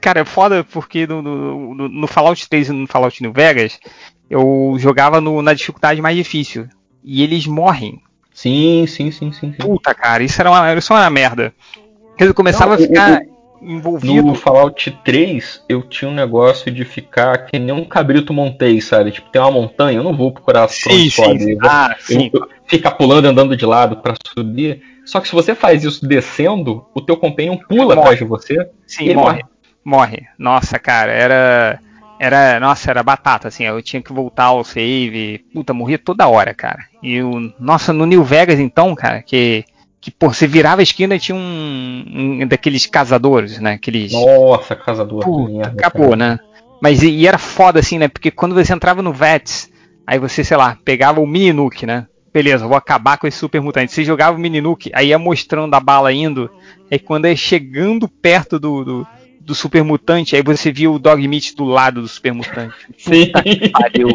Cara, 0.00 0.20
é 0.20 0.24
foda 0.24 0.64
porque 0.64 1.06
no, 1.06 1.20
no, 1.22 1.74
no- 1.74 1.88
no 1.88 2.06
Fallout 2.06 2.48
3 2.48 2.68
e 2.68 2.72
no 2.72 2.86
Fallout 2.86 3.20
New 3.22 3.32
Vegas, 3.32 3.80
eu 4.30 4.74
jogava 4.78 5.20
no- 5.20 5.42
na 5.42 5.54
dificuldade 5.54 6.00
mais 6.00 6.16
difícil. 6.16 6.68
E 7.02 7.22
eles 7.22 7.46
morrem. 7.46 8.00
Sim, 8.32 8.86
sim, 8.86 9.10
sim, 9.10 9.32
sim. 9.32 9.52
sim. 9.52 9.58
Puta, 9.58 9.92
cara, 9.94 10.22
isso 10.22 10.40
era 10.40 10.50
uma, 10.50 10.74
isso 10.74 10.92
era 10.92 11.02
uma 11.02 11.10
merda. 11.10 11.52
Eu 12.18 12.32
começava 12.32 12.76
Não, 12.76 12.84
a 12.84 12.86
ficar 12.86 13.20
o- 13.22 13.31
envolvido. 13.62 14.22
No 14.22 14.34
Fallout 14.34 14.90
3, 15.04 15.64
eu 15.68 15.82
tinha 15.82 16.10
um 16.10 16.14
negócio 16.14 16.70
de 16.70 16.84
ficar 16.84 17.46
que 17.46 17.58
nem 17.58 17.74
um 17.74 17.84
cabrito 17.84 18.32
montei, 18.32 18.80
sabe? 18.80 19.12
Tipo, 19.12 19.30
tem 19.30 19.40
uma 19.40 19.50
montanha, 19.50 19.98
eu 19.98 20.02
não 20.04 20.16
vou 20.16 20.32
procurar 20.32 20.64
onde 20.64 20.74
sim, 20.74 21.10
sim. 21.10 21.58
Ah, 21.62 21.94
sim. 21.98 22.30
Ficar 22.66 22.92
pulando, 22.92 23.26
andando 23.26 23.56
de 23.56 23.64
lado 23.64 23.96
pra 23.98 24.14
subir. 24.34 24.82
Só 25.04 25.20
que 25.20 25.28
se 25.28 25.34
você 25.34 25.54
faz 25.54 25.84
isso 25.84 26.06
descendo, 26.06 26.86
o 26.94 27.00
teu 27.00 27.16
companion 27.16 27.56
pula 27.56 27.94
Morre. 27.94 28.00
atrás 28.00 28.18
de 28.18 28.24
você. 28.24 28.68
Sim, 28.86 29.04
e 29.04 29.08
ele 29.08 29.14
morre. 29.14 29.42
Morre. 29.84 30.26
Nossa, 30.38 30.78
cara, 30.78 31.12
era. 31.12 31.80
Era. 32.18 32.60
Nossa, 32.60 32.90
era 32.90 33.02
batata, 33.02 33.48
assim. 33.48 33.64
Eu 33.64 33.82
tinha 33.82 34.00
que 34.00 34.12
voltar 34.12 34.44
ao 34.44 34.62
save. 34.64 35.44
Puta, 35.52 35.74
morria 35.74 35.98
toda 35.98 36.28
hora, 36.28 36.54
cara. 36.54 36.84
E 37.02 37.20
o. 37.20 37.52
Nossa, 37.58 37.92
no 37.92 38.06
New 38.06 38.22
Vegas, 38.22 38.60
então, 38.60 38.94
cara, 38.94 39.22
que. 39.22 39.64
Que, 40.02 40.10
pô, 40.10 40.32
você 40.32 40.48
virava 40.48 40.80
a 40.80 40.82
esquina 40.82 41.14
e 41.14 41.20
tinha 41.20 41.36
um, 41.36 42.40
um 42.42 42.46
daqueles 42.46 42.86
caçadores, 42.86 43.60
né? 43.60 43.74
Aqueles. 43.74 44.10
Nossa, 44.12 44.74
caçador. 44.74 45.22
Puta, 45.22 45.46
que 45.46 45.56
merda, 45.56 45.74
acabou, 45.78 46.10
cara. 46.10 46.16
né? 46.16 46.38
Mas 46.82 47.04
e, 47.04 47.10
e 47.10 47.26
era 47.28 47.38
foda 47.38 47.78
assim, 47.78 47.98
né? 47.98 48.08
Porque 48.08 48.32
quando 48.32 48.52
você 48.52 48.72
entrava 48.72 49.00
no 49.00 49.12
VETS, 49.12 49.70
aí 50.04 50.18
você, 50.18 50.42
sei 50.42 50.56
lá, 50.56 50.76
pegava 50.84 51.20
o 51.20 51.26
mini 51.26 51.52
nuke, 51.52 51.86
né? 51.86 52.08
Beleza, 52.34 52.66
vou 52.66 52.76
acabar 52.76 53.16
com 53.16 53.28
esse 53.28 53.38
super 53.38 53.60
mutante. 53.60 53.92
Você 53.92 54.02
jogava 54.02 54.36
o 54.36 54.40
mini 54.40 54.60
nuke, 54.60 54.90
aí 54.92 55.08
ia 55.08 55.18
mostrando 55.20 55.72
a 55.72 55.78
bala 55.78 56.12
indo. 56.12 56.50
Aí 56.90 56.98
quando 56.98 57.28
ia 57.28 57.36
chegando 57.36 58.08
perto 58.08 58.58
do, 58.58 58.84
do, 58.84 59.06
do 59.40 59.54
super 59.54 59.84
mutante, 59.84 60.34
aí 60.34 60.42
você 60.42 60.72
via 60.72 60.90
o 60.90 60.98
dog 60.98 61.26
meat 61.28 61.54
do 61.54 61.64
lado 61.64 62.02
do 62.02 62.08
super 62.08 62.32
mutante. 62.32 62.74
Sim. 62.98 63.30
Pariu. 63.72 64.08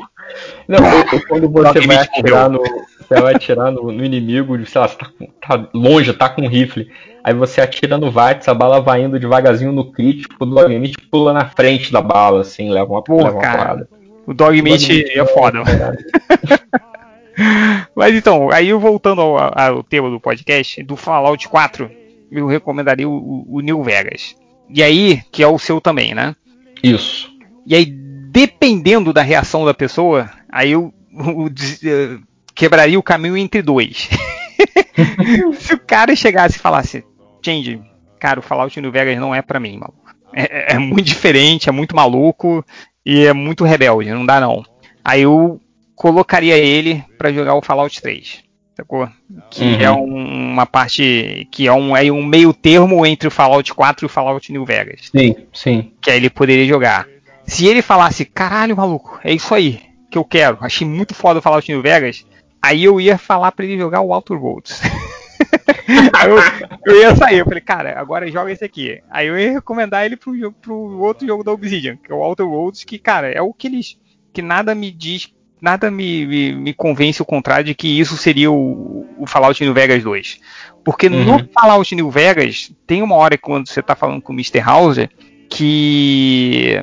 Não, 0.68 0.80
quando 1.28 1.50
você 1.50 1.82
vai 1.82 1.98
atirar 1.98 2.50
no. 2.50 2.62
Você 2.62 3.22
vai 3.22 3.36
atirar 3.36 3.72
no, 3.72 3.92
no 3.92 4.04
inimigo, 4.04 4.66
sei 4.66 4.82
lá, 4.82 4.88
você 4.88 4.98
tá, 4.98 5.08
tá 5.42 5.70
longe, 5.74 6.14
tá 6.14 6.28
com 6.28 6.42
um 6.42 6.48
rifle. 6.48 6.90
Aí 7.24 7.34
você 7.34 7.62
atira 7.62 7.98
no 7.98 8.12
VATS, 8.12 8.48
a 8.48 8.54
bala 8.54 8.82
vai 8.82 9.04
indo 9.04 9.20
devagarzinho 9.20 9.72
no 9.72 9.92
crítico, 9.92 10.36
o 10.40 10.46
Dog 10.46 10.78
Meat 10.78 10.96
pula 11.10 11.32
na 11.32 11.46
frente 11.46 11.92
da 11.92 12.02
bala, 12.02 12.42
assim, 12.42 12.70
leva 12.70 12.92
uma, 12.92 13.04
Pô, 13.04 13.18
leva 13.18 13.32
uma 13.32 13.42
cara. 13.42 13.58
porrada. 13.58 13.90
O 14.26 14.34
dog 14.34 14.62
meat 14.62 14.82
Dog 14.82 14.94
Meat 14.94 15.18
é 15.18 15.26
foda. 15.26 15.60
Mas 17.96 18.16
então, 18.16 18.50
aí 18.52 18.74
voltando 18.74 19.22
ao, 19.22 19.38
ao 19.38 19.84
tema 19.84 20.10
do 20.10 20.20
podcast, 20.20 20.84
do 20.84 20.98
Fallout 20.98 21.48
4, 21.48 21.90
eu 22.32 22.48
recomendaria 22.48 23.08
o, 23.08 23.46
o 23.48 23.62
New 23.62 23.84
Vegas. 23.84 24.36
E 24.70 24.84
aí, 24.84 25.22
que 25.32 25.42
é 25.42 25.48
o 25.48 25.58
seu 25.58 25.80
também, 25.80 26.14
né? 26.14 26.36
Isso. 26.84 27.32
E 27.66 27.76
aí, 27.76 27.86
dependendo 28.32 29.12
da 29.14 29.22
reação 29.22 29.66
da 29.66 29.74
pessoa, 29.74 30.30
aí 30.52 30.72
eu, 30.72 30.94
o 31.14 31.50
des- 31.50 31.84
eh, 31.84 32.18
quebraria 32.56 33.00
o 33.00 33.04
caminho 33.04 33.38
entre 33.38 33.62
dois. 33.62 34.10
Se 35.60 35.74
o 35.74 35.80
cara 35.80 36.16
chegasse 36.16 36.58
e 36.58 36.62
falasse, 36.62 37.04
Change, 37.46 37.82
cara, 38.20 38.40
o 38.40 38.44
Fallout 38.44 38.80
New 38.82 38.92
Vegas 38.92 39.18
não 39.20 39.34
é 39.34 39.42
pra 39.42 39.60
mim, 39.60 39.78
maluco. 39.78 40.08
É, 40.34 40.74
é- 40.74 40.76
é 40.76 40.80
muito 40.80 41.06
diferente, 41.06 41.70
é 41.70 41.72
muito 41.72 41.96
maluco 41.96 42.66
e 43.06 43.26
é 43.26 43.34
muito 43.34 43.64
rebelde, 43.64 44.12
não 44.12 44.26
dá 44.26 44.40
não. 44.40 44.64
Aí 45.04 45.22
eu 45.22 45.62
colocaria 45.96 46.58
ele 46.58 47.04
pra 47.18 47.32
jogar 47.32 47.56
o 47.56 47.62
Fallout 47.62 48.02
3. 48.02 48.44
Sacou? 48.76 49.10
Que 49.50 49.64
Uhum. 49.64 49.82
é 49.82 49.92
um- 49.92 50.52
uma 50.54 50.66
parte. 50.66 51.48
que 51.52 51.68
é 51.68 51.74
um, 51.74 51.96
é 51.98 52.12
um 52.12 52.24
meio 52.24 52.54
termo 52.54 53.06
entre 53.06 53.28
o 53.28 53.32
Fallout 53.32 53.74
4 53.74 54.06
e 54.06 54.08
o 54.08 54.10
Fallout 54.10 54.52
New 54.52 54.66
Vegas 54.66 55.10
Sim, 55.16 55.36
sim. 55.54 55.92
que 56.02 56.12
aí 56.12 56.18
ele 56.18 56.30
poderia 56.30 56.66
jogar. 56.68 57.08
Se 57.48 57.66
ele 57.66 57.82
falasse, 57.82 58.26
caralho, 58.26 58.76
maluco, 58.76 59.20
é 59.24 59.34
isso 59.34 59.54
aí 59.56 59.82
que 60.12 60.18
eu 60.18 60.24
quero, 60.26 60.58
achei 60.62 60.86
muito 60.88 61.16
foda 61.16 61.40
o 61.40 61.42
Fallout 61.42 61.70
New 61.72 61.82
Vegas, 61.82 62.26
aí 62.62 62.84
eu 62.84 63.00
ia 63.00 63.18
falar 63.18 63.52
pra 63.54 63.66
ele 63.66 63.78
jogar 63.78 64.02
o 64.02 64.14
Outer 64.14 64.38
Worlds. 64.42 64.82
aí 66.14 66.30
eu, 66.30 66.38
eu 66.86 67.02
ia 67.02 67.16
sair, 67.16 67.40
eu 67.40 67.46
falei, 67.46 67.62
cara, 67.62 68.00
agora 68.00 68.30
joga 68.32 68.52
esse 68.52 68.64
aqui. 68.64 69.02
Aí 69.10 69.28
eu 69.28 69.40
ia 69.40 69.52
recomendar 69.54 70.06
ele 70.06 70.18
pro, 70.18 70.38
jogo, 70.38 70.56
pro 70.62 71.00
outro 71.00 71.26
jogo 71.26 71.44
da 71.44 71.52
Obsidian, 71.52 71.98
que 71.98 72.12
é 72.12 72.16
o 72.16 72.20
Outer 72.22 72.48
Worlds, 72.48 72.84
que, 72.84 73.00
cara, 73.00 73.30
é 73.32 73.42
o 73.42 73.54
que 73.54 73.68
eles. 73.68 73.98
que 74.34 74.42
nada 74.42 74.76
me 74.76 74.92
diz. 74.92 75.34
Nada 75.60 75.90
me, 75.90 76.26
me, 76.28 76.54
me 76.54 76.74
convence 76.74 77.20
o 77.20 77.26
contrário 77.26 77.66
de 77.66 77.74
que 77.74 78.00
isso 78.00 78.16
seria 78.16 78.52
o, 78.52 79.08
o 79.18 79.26
Fallout 79.26 79.64
New 79.64 79.74
Vegas 79.74 80.04
2. 80.04 80.40
Porque 80.86 81.10
no 81.10 81.18
Uhum. 81.18 81.48
Fallout 81.52 81.96
New 81.96 82.12
Vegas, 82.12 82.72
tem 82.86 83.02
uma 83.02 83.16
hora 83.16 83.38
quando 83.40 83.68
você 83.68 83.82
tá 83.82 83.96
falando 83.96 84.22
com 84.22 84.32
o 84.32 84.36
Mr. 84.36 84.60
Hauser, 84.60 85.10
que 85.50 86.80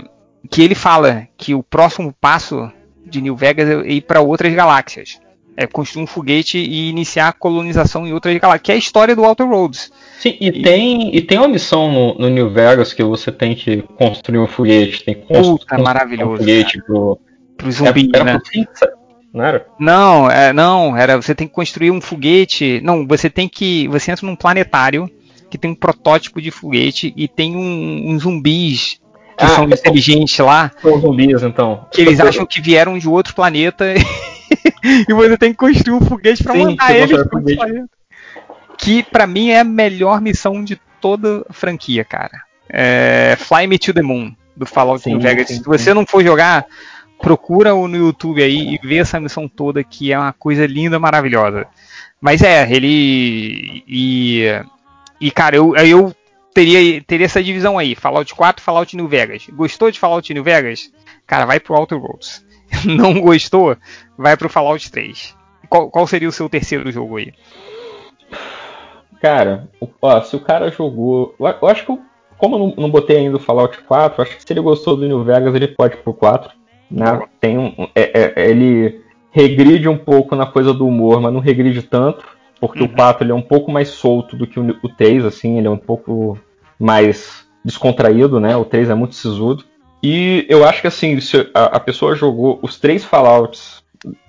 que 0.50 0.62
ele 0.62 0.74
fala 0.74 1.26
que 1.36 1.54
o 1.54 1.62
próximo 1.62 2.14
passo 2.20 2.70
de 3.06 3.20
New 3.20 3.36
Vegas 3.36 3.68
é 3.68 3.92
ir 3.92 4.02
para 4.02 4.20
outras 4.20 4.52
galáxias. 4.54 5.20
É 5.56 5.66
construir 5.68 6.02
um 6.02 6.06
foguete 6.06 6.58
e 6.58 6.88
iniciar 6.88 7.28
a 7.28 7.32
colonização 7.32 8.06
em 8.06 8.12
outras 8.12 8.36
galáxias, 8.38 8.62
que 8.62 8.72
é 8.72 8.74
a 8.74 8.78
história 8.78 9.14
do 9.14 9.22
Outer 9.22 9.46
Worlds. 9.46 9.92
Sim, 10.18 10.36
e, 10.40 10.62
tem, 10.62 11.14
e 11.14 11.22
tem 11.22 11.38
uma 11.38 11.46
missão 11.46 11.92
no, 11.92 12.14
no 12.18 12.28
New 12.28 12.50
Vegas 12.50 12.92
que 12.92 13.04
você 13.04 13.30
tem 13.30 13.54
que 13.54 13.82
construir 13.96 14.40
um 14.40 14.48
foguete, 14.48 15.04
tem 15.04 15.14
que 15.14 15.20
constru- 15.22 15.58
Puta, 15.58 15.66
construir 15.66 15.84
maravilhoso, 15.84 16.32
um 16.32 16.36
foguete 16.38 16.82
pro. 16.82 17.20
Pro 17.56 17.70
zumbi, 17.70 18.10
era, 18.12 18.30
era 18.30 18.34
né? 18.34 18.40
pro 18.40 19.04
não 19.34 19.44
era? 19.44 19.66
Não, 19.80 20.30
é, 20.30 20.52
não, 20.52 20.96
era 20.96 21.20
você 21.20 21.34
tem 21.34 21.48
que 21.48 21.54
construir 21.54 21.90
um 21.90 22.00
foguete. 22.00 22.80
Não, 22.82 23.04
você 23.06 23.28
tem 23.28 23.48
que. 23.48 23.88
Você 23.88 24.12
entra 24.12 24.24
num 24.24 24.36
planetário 24.36 25.10
que 25.50 25.58
tem 25.58 25.72
um 25.72 25.74
protótipo 25.74 26.40
de 26.40 26.52
foguete 26.52 27.12
e 27.16 27.26
tem 27.26 27.56
um, 27.56 28.10
uns 28.10 28.22
zumbis 28.22 29.00
que 29.36 29.44
Ah, 29.44 29.48
são 29.48 29.64
é- 29.64 29.66
inteligentes 29.74 30.38
lá. 30.38 30.70
São 30.80 31.00
zumbis, 31.00 31.42
então. 31.42 31.86
que 31.92 32.00
eles 32.02 32.20
acham 32.20 32.46
que 32.46 32.60
vieram 32.60 32.98
de 32.98 33.08
outro 33.08 33.34
planeta 33.34 33.84
e 35.08 35.12
você 35.12 35.36
tem 35.36 35.50
que 35.50 35.56
construir 35.58 35.94
um 35.96 36.00
foguete 36.00 36.42
pra 36.42 36.52
Sim, 36.54 36.64
mandar 36.64 36.94
eles 36.96 37.16
pro 37.22 37.30
foguete. 37.30 37.56
planeta. 37.56 37.88
Que 38.78 39.02
pra 39.02 39.26
mim 39.26 39.50
é 39.50 39.60
a 39.60 39.64
melhor 39.64 40.20
missão 40.20 40.62
de 40.64 40.80
toda 41.00 41.44
a 41.48 41.52
franquia, 41.52 42.04
cara. 42.04 42.42
É 42.68 43.36
Fly 43.38 43.66
Me 43.66 43.78
to 43.78 43.92
the 43.92 44.02
Moon 44.02 44.34
do 44.56 44.66
Fallout 44.66 45.02
Sim, 45.02 45.10
New 45.12 45.20
Vegas. 45.20 45.48
sim, 45.48 45.56
Se 45.58 45.64
você 45.64 45.92
não 45.94 46.04
for 46.06 46.22
jogar, 46.24 46.64
procura 47.20 47.72
no 47.74 47.96
YouTube 47.96 48.42
aí 48.42 48.74
e 48.74 48.86
vê 48.86 48.96
essa 48.98 49.20
missão 49.20 49.48
toda 49.48 49.82
que 49.84 50.12
é 50.12 50.18
uma 50.18 50.32
coisa 50.32 50.66
linda, 50.66 50.98
maravilhosa. 50.98 51.66
Mas 52.20 52.42
é, 52.42 52.68
ele 52.70 53.82
e 53.86 54.44
e 55.20 55.30
cara, 55.30 55.56
eu 55.56 55.74
eu 55.76 56.14
teria 56.54 57.02
teria 57.02 57.26
essa 57.26 57.42
divisão 57.42 57.76
aí, 57.78 57.94
Fallout 57.94 58.34
4, 58.34 58.62
Fallout 58.64 58.96
New 58.96 59.08
Vegas. 59.08 59.46
Gostou 59.52 59.90
de 59.90 59.98
Fallout 59.98 60.32
New 60.32 60.44
Vegas? 60.44 60.90
Cara, 61.26 61.44
vai 61.44 61.58
pro 61.60 61.74
Outer 61.74 61.98
Worlds. 61.98 62.44
Não 62.86 63.20
gostou? 63.20 63.76
Vai 64.16 64.36
pro 64.36 64.48
Fallout 64.48 64.90
3. 64.90 65.36
Qual, 65.68 65.90
qual 65.90 66.06
seria 66.06 66.28
o 66.28 66.32
seu 66.32 66.48
terceiro 66.48 66.90
jogo 66.92 67.16
aí? 67.16 67.32
Cara, 69.20 69.68
ó, 70.02 70.20
se 70.20 70.36
o 70.36 70.40
cara 70.40 70.70
jogou. 70.70 71.34
Eu, 71.38 71.46
eu 71.62 71.68
acho 71.68 71.84
que, 71.84 71.90
eu- 71.90 72.00
como 72.36 72.56
eu 72.56 72.58
não, 72.58 72.74
não 72.76 72.90
botei 72.90 73.16
ainda 73.18 73.36
o 73.36 73.40
Fallout 73.40 73.78
4, 73.82 74.22
acho 74.22 74.36
que 74.36 74.42
se 74.42 74.52
ele 74.52 74.60
gostou 74.60 74.96
do 74.96 75.06
New 75.06 75.24
Vegas, 75.24 75.54
ele 75.54 75.68
pode 75.68 75.94
ir 75.94 75.98
pro 76.02 76.12
4. 76.12 76.52
Né? 76.90 77.22
Tem 77.40 77.56
um, 77.58 77.72
é- 77.94 78.32
é- 78.36 78.50
ele 78.50 79.00
regride 79.30 79.88
um 79.88 79.96
pouco 79.96 80.36
na 80.36 80.46
coisa 80.46 80.72
do 80.74 80.86
humor, 80.86 81.20
mas 81.20 81.32
não 81.32 81.40
regride 81.40 81.82
tanto, 81.82 82.24
porque 82.66 82.82
o 82.82 82.88
4 82.88 83.24
ele 83.24 83.32
é 83.32 83.34
um 83.34 83.42
pouco 83.42 83.70
mais 83.70 83.88
solto 83.88 84.36
do 84.36 84.46
que 84.46 84.58
o, 84.58 84.78
o 84.82 84.88
3, 84.88 85.24
assim, 85.24 85.58
ele 85.58 85.66
é 85.66 85.70
um 85.70 85.76
pouco 85.76 86.38
mais 86.78 87.46
descontraído, 87.64 88.40
né? 88.40 88.56
O 88.56 88.64
3 88.64 88.88
é 88.88 88.94
muito 88.94 89.14
sisudo. 89.14 89.64
E 90.02 90.46
eu 90.48 90.66
acho 90.66 90.80
que 90.80 90.86
assim, 90.86 91.20
se 91.20 91.50
a, 91.54 91.64
a 91.76 91.80
pessoa 91.80 92.14
jogou 92.14 92.58
os 92.62 92.78
três 92.78 93.04
Fallouts 93.04 93.82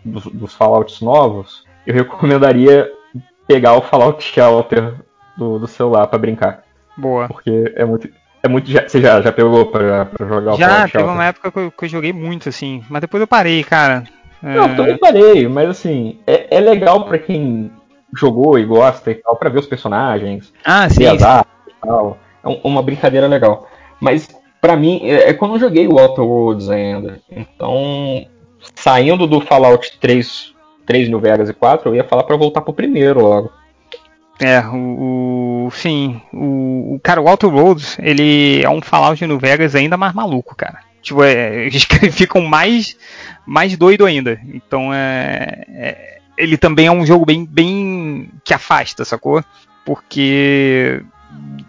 dos, 0.03 0.25
dos 0.25 0.53
Fallouts 0.53 1.01
novos, 1.01 1.63
eu 1.87 1.93
recomendaria 1.93 2.91
pegar 3.47 3.73
o 3.73 3.81
Fallout 3.81 4.23
Shelter 4.23 4.93
do, 5.37 5.59
do 5.59 5.67
celular 5.67 6.07
pra 6.07 6.19
brincar. 6.19 6.63
Boa. 6.97 7.27
Porque 7.27 7.73
é 7.75 7.85
muito. 7.85 8.09
É 8.43 8.47
muito 8.47 8.69
já, 8.69 8.87
você 8.87 9.01
já, 9.01 9.21
já 9.21 9.31
pegou 9.31 9.65
pra, 9.65 10.05
pra 10.05 10.27
jogar 10.27 10.53
o 10.53 10.57
Já, 10.57 10.67
Fallout 10.67 10.91
teve 10.91 11.03
Shelter? 11.03 11.13
uma 11.13 11.25
época 11.25 11.51
que 11.51 11.59
eu, 11.59 11.71
que 11.71 11.85
eu 11.85 11.89
joguei 11.89 12.13
muito, 12.13 12.49
assim. 12.49 12.83
Mas 12.89 13.01
depois 13.01 13.19
eu 13.21 13.27
parei, 13.27 13.63
cara. 13.63 14.03
É, 14.43 14.53
Não, 14.53 14.69
eu 14.69 14.75
também 14.75 14.97
parei, 14.97 15.47
mas 15.47 15.69
assim, 15.69 16.19
é, 16.27 16.55
é 16.55 16.59
legal 16.59 17.05
pra 17.05 17.17
quem 17.17 17.71
jogou 18.15 18.57
e 18.57 18.65
gosta 18.65 19.11
e 19.11 19.15
tal, 19.15 19.35
pra 19.35 19.49
ver 19.49 19.59
os 19.59 19.67
personagens, 19.67 20.51
Ah, 20.63 20.89
sim. 20.89 20.99
ver 20.99 21.07
as 21.07 21.21
artes 21.23 21.51
e 21.67 21.85
tal. 21.85 22.17
É 22.43 22.47
um- 22.47 22.61
uma 22.63 22.81
brincadeira 22.81 23.27
legal. 23.27 23.67
Mas 23.99 24.27
pra 24.61 24.75
mim, 24.75 24.99
é, 25.03 25.29
é 25.29 25.33
quando 25.33 25.55
eu 25.55 25.59
joguei 25.59 25.87
o 25.87 25.99
Outer 25.99 26.23
Worlds 26.23 26.69
ainda. 26.69 27.19
Então, 27.31 28.25
saindo 28.75 29.27
do 29.27 29.41
Fallout 29.41 29.97
3, 29.99 30.53
3 30.85 31.07
New 31.09 31.19
Vegas 31.19 31.49
e 31.49 31.53
4, 31.53 31.89
eu 31.89 31.95
ia 31.95 32.03
falar 32.03 32.23
pra 32.23 32.35
voltar 32.37 32.61
pro 32.61 32.73
primeiro 32.73 33.21
logo. 33.21 33.51
É, 34.41 34.59
o, 34.67 35.67
o 35.67 35.71
sim, 35.71 36.21
o, 36.33 36.95
o 36.95 36.99
cara, 37.01 37.21
o 37.21 37.27
Outer 37.29 37.49
Worlds, 37.53 37.97
ele 37.99 38.61
é 38.63 38.69
um 38.69 38.81
Fallout 38.81 39.25
no 39.25 39.39
Vegas 39.39 39.75
ainda 39.75 39.95
mais 39.95 40.13
maluco, 40.13 40.55
cara. 40.55 40.79
Tipo, 41.01 41.23
é, 41.23 41.65
eles 41.67 41.85
ficam 42.11 42.41
mais 42.41 42.97
mais 43.45 43.77
doido 43.77 44.05
ainda. 44.05 44.39
Então 44.53 44.93
é, 44.93 45.63
é- 45.69 46.14
ele 46.37 46.57
também 46.57 46.87
é 46.87 46.91
um 46.91 47.05
jogo 47.05 47.25
bem 47.25 47.45
bem 47.45 48.29
que 48.43 48.53
afasta, 48.53 49.05
sacou? 49.05 49.43
Porque 49.85 51.03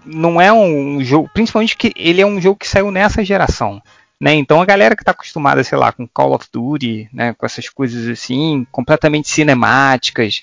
não 0.05 0.41
é 0.41 0.53
um 0.53 1.03
jogo, 1.03 1.29
principalmente 1.33 1.77
que 1.77 1.93
ele 1.97 2.21
é 2.21 2.27
um 2.27 2.41
jogo 2.41 2.59
que 2.59 2.69
saiu 2.69 2.91
nessa 2.91 3.25
geração. 3.25 3.83
Né? 4.21 4.35
Então 4.35 4.61
a 4.63 4.65
galera 4.65 4.97
que 4.97 5.03
está 5.03 5.13
acostumada, 5.13 5.63
sei 5.63 5.77
lá, 5.77 5.93
com 5.93 6.09
Call 6.09 6.35
of 6.35 6.47
Duty, 6.51 7.09
né, 7.13 7.35
com 7.35 7.45
essas 7.45 7.69
coisas 7.69 8.09
assim, 8.09 8.67
completamente 8.73 9.29
cinemáticas 9.29 10.43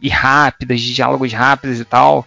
e 0.00 0.08
rápidas, 0.08 0.80
de 0.80 0.94
diálogos 0.94 1.32
rápidos 1.32 1.78
e 1.80 1.84
tal, 1.84 2.26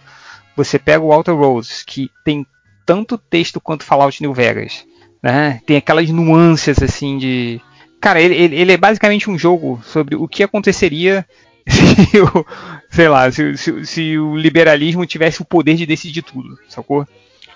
você 0.56 0.78
pega 0.78 1.02
o 1.02 1.12
Outer 1.12 1.34
Worlds, 1.34 1.82
que 1.82 2.10
tem 2.24 2.46
tanto 2.86 3.18
texto 3.18 3.60
quanto 3.60 3.84
Fallout 3.84 4.22
New 4.22 4.32
Vegas, 4.32 4.84
né? 5.22 5.60
Tem 5.66 5.76
aquelas 5.76 6.08
nuances 6.10 6.80
assim 6.80 7.18
de, 7.18 7.60
cara, 8.04 8.20
ele, 8.20 8.54
ele, 8.54 8.72
é 8.72 8.76
basicamente 8.76 9.30
um 9.30 9.38
jogo 9.38 9.80
sobre 9.82 10.14
o 10.14 10.28
que 10.28 10.42
aconteceria 10.42 11.24
se 11.66 12.20
o, 12.20 12.46
sei 12.90 13.08
lá, 13.08 13.32
se, 13.32 13.56
se, 13.56 13.86
se 13.86 14.18
o 14.18 14.36
liberalismo 14.36 15.06
tivesse 15.06 15.40
o 15.40 15.44
poder 15.44 15.74
de 15.74 15.86
decidir 15.86 16.20
tudo, 16.20 16.58
sacou? 16.68 17.08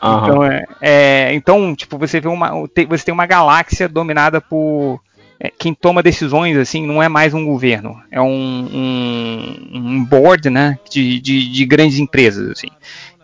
Aham. 0.02 0.22
Então, 0.22 0.44
é, 0.44 0.64
é, 0.80 1.34
então, 1.34 1.76
tipo, 1.76 1.98
você 1.98 2.18
vê 2.18 2.28
uma, 2.28 2.50
você 2.88 3.04
tem 3.04 3.12
uma 3.12 3.26
galáxia 3.26 3.86
dominada 3.86 4.40
por 4.40 5.02
é, 5.38 5.50
quem 5.50 5.74
toma 5.74 6.02
decisões, 6.02 6.56
assim, 6.56 6.86
não 6.86 7.02
é 7.02 7.10
mais 7.10 7.34
um 7.34 7.44
governo, 7.44 8.00
é 8.10 8.20
um, 8.20 8.68
um, 8.72 9.70
um 9.74 10.04
board, 10.04 10.48
né, 10.48 10.78
de, 10.90 11.20
de, 11.20 11.52
de 11.52 11.66
grandes 11.66 11.98
empresas, 11.98 12.52
assim. 12.52 12.68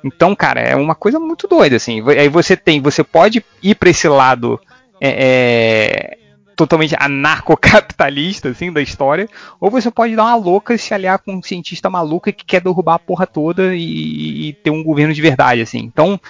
Então, 0.05 0.37
cara, 0.37 0.61
é 0.61 0.77
uma 0.77 0.95
coisa 0.95 1.19
muito 1.19 1.49
doida, 1.49 1.77
assim. 1.77 2.07
Aí 2.07 2.29
você 2.29 2.55
tem, 2.55 2.83
você 2.83 3.03
pode 3.03 3.43
ir 3.63 3.75
para 3.77 3.89
esse 3.89 4.07
lado 4.07 4.61
é, 5.01 5.09
é, 5.09 6.24
totalmente 6.57 6.95
anarcocapitalista, 6.99 8.49
assim, 8.49 8.73
da 8.73 8.81
história, 8.81 9.29
ou 9.61 9.71
você 9.71 9.91
pode 9.91 10.15
dar 10.17 10.25
uma 10.25 10.37
louca 10.37 10.75
e 10.75 10.79
se 10.79 10.95
aliar 10.95 11.19
com 11.19 11.35
um 11.35 11.43
cientista 11.43 11.91
maluco 11.91 12.33
que 12.33 12.45
quer 12.45 12.61
derrubar 12.61 12.95
a 12.95 12.99
porra 12.99 13.27
toda 13.27 13.75
e, 13.75 14.49
e 14.49 14.53
ter 14.53 14.71
um 14.71 14.83
governo 14.83 15.13
de 15.13 15.23
verdade, 15.23 15.61
assim. 15.61 15.79
Então, 15.79 16.21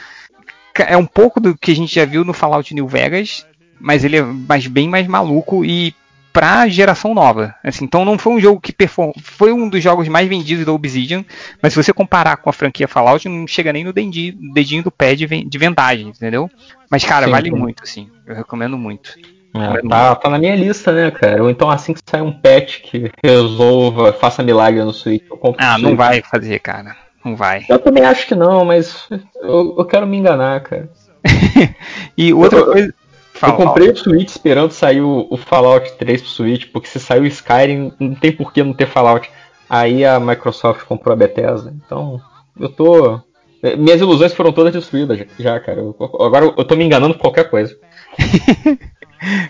é 0.79 0.97
um 0.97 1.07
pouco 1.07 1.41
do 1.41 1.57
que 1.57 1.71
a 1.71 1.77
gente 1.77 1.95
já 1.95 2.05
viu 2.05 2.25
no 2.25 2.33
Fallout 2.33 2.75
New 2.75 2.89
Vegas, 2.89 3.47
mas 3.81 4.05
ele 4.05 4.17
é 4.17 4.23
mais, 4.23 4.67
bem 4.67 4.89
mais 4.89 5.07
maluco 5.07 5.65
e 5.65 5.95
pra 6.35 6.67
geração 6.67 7.15
nova. 7.15 7.55
Assim, 7.63 7.85
então 7.85 8.05
não 8.05 8.19
foi 8.19 8.33
um 8.33 8.41
jogo 8.41 8.61
que 8.61 8.73
perform... 8.73 9.13
foi 9.23 9.53
um 9.53 9.69
dos 9.69 9.81
jogos 9.81 10.09
mais 10.09 10.29
vendidos 10.29 10.67
da 10.67 10.73
Obsidian, 10.73 11.25
mas 11.63 11.73
se 11.73 11.83
você 11.83 11.93
comparar 11.93 12.39
com 12.39 12.51
a 12.51 12.53
franquia 12.53 12.89
Fallout, 12.89 13.29
não 13.29 13.47
chega 13.47 13.73
nem 13.73 13.85
no 13.85 13.93
dedinho, 13.93 14.35
dedinho 14.53 14.83
do 14.83 14.91
pé 14.91 15.15
de, 15.15 15.27
de 15.27 15.59
vendagem, 15.59 16.09
entendeu? 16.09 16.51
Mas 16.91 17.05
cara, 17.05 17.27
Sim, 17.27 17.31
vale 17.31 17.51
muito, 17.53 17.85
assim. 17.85 18.11
Eu 18.27 18.35
recomendo 18.35 18.77
muito. 18.77 19.17
É, 19.55 19.89
tá, 19.89 20.15
tá 20.17 20.29
na 20.31 20.39
minha 20.39 20.57
lista, 20.57 20.91
né, 20.93 21.11
cara? 21.13 21.43
Ou 21.43 21.49
então 21.49 21.71
assim 21.71 21.93
que 21.95 22.01
sair 22.05 22.23
um 22.23 22.33
patch 22.33 22.81
que 22.83 23.11
resolva, 23.23 24.13
faça 24.13 24.43
milagre 24.43 24.83
no 24.83 24.93
Switch, 24.93 25.23
eu 25.31 25.37
compro 25.37 25.65
Ah, 25.65 25.79
não 25.79 25.95
vai 25.97 26.21
fazer, 26.23 26.59
cara. 26.59 26.97
Não 27.25 27.37
vai. 27.37 27.65
Eu 27.69 27.79
também 27.79 28.05
acho 28.05 28.27
que 28.27 28.35
não, 28.35 28.65
mas 28.65 29.09
eu, 29.41 29.77
eu 29.79 29.85
quero 29.85 30.07
me 30.07 30.17
enganar, 30.17 30.61
cara. 30.61 30.91
E 32.19 32.33
outra 32.35 32.59
Eu- 32.59 32.67
coisa. 32.67 32.95
Fala, 33.37 33.53
eu 33.53 33.57
comprei 33.57 33.89
o 33.91 33.97
Switch 33.97 34.29
esperando 34.29 34.71
sair 34.71 35.01
o, 35.01 35.27
o 35.29 35.37
Fallout 35.37 35.93
3 35.99 36.21
pro 36.23 36.31
Switch, 36.31 36.67
porque 36.73 36.87
se 36.89 37.01
saiu 37.01 37.23
o 37.25 37.27
Skyrim, 37.27 37.93
não 37.99 38.15
tem 38.15 38.31
por 38.31 38.53
que 38.53 38.63
não 38.63 38.73
ter 38.73 38.87
Fallout. 38.87 39.29
Aí 39.69 40.05
a 40.05 40.21
Microsoft 40.21 40.85
comprou 40.85 41.13
a 41.13 41.17
Bethesda. 41.17 41.75
Então, 41.85 42.21
eu 42.59 42.69
tô. 42.69 43.21
Minhas 43.79 44.01
ilusões 44.01 44.33
foram 44.35 44.53
todas 44.53 44.73
destruídas 44.73 45.19
já, 45.39 45.59
cara. 45.59 45.81
Eu- 45.81 45.97
agora 46.21 46.45
eu 46.45 46.65
tô 46.65 46.77
me 46.77 46.85
enganando 46.85 47.15
por 47.15 47.23
qualquer 47.23 47.51
coisa. 47.51 47.77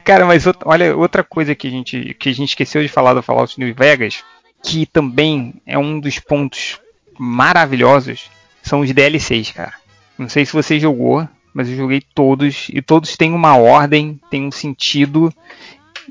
Cara, 0.05 0.25
mas 0.25 0.45
olha, 0.65 0.97
outra 0.97 1.23
coisa 1.25 1.55
que 1.55 1.67
a, 1.67 1.71
gente, 1.71 2.15
que 2.15 2.29
a 2.29 2.33
gente 2.33 2.51
esqueceu 2.51 2.83
de 2.83 2.89
falar 2.89 3.15
do 3.15 3.23
Fallout 3.23 3.59
New 3.59 3.75
Vegas, 3.75 4.23
que 4.63 4.87
também 4.87 5.55
é 5.67 5.79
um 5.79 5.99
dos 5.99 6.19
pontos 6.19 6.81
maravilhosos, 7.19 8.31
são 8.63 8.81
os 8.81 8.93
DLCs, 8.93 9.51
cara. 9.51 9.75
Não 10.19 10.29
sei 10.29 10.47
se 10.47 10.53
você 10.53 10.79
jogou, 10.79 11.29
mas 11.53 11.69
eu 11.69 11.77
joguei 11.77 12.03
todos, 12.15 12.69
e 12.73 12.81
todos 12.81 13.17
têm 13.17 13.33
uma 13.33 13.57
ordem, 13.57 14.21
têm 14.31 14.47
um 14.47 14.51
sentido, 14.51 15.33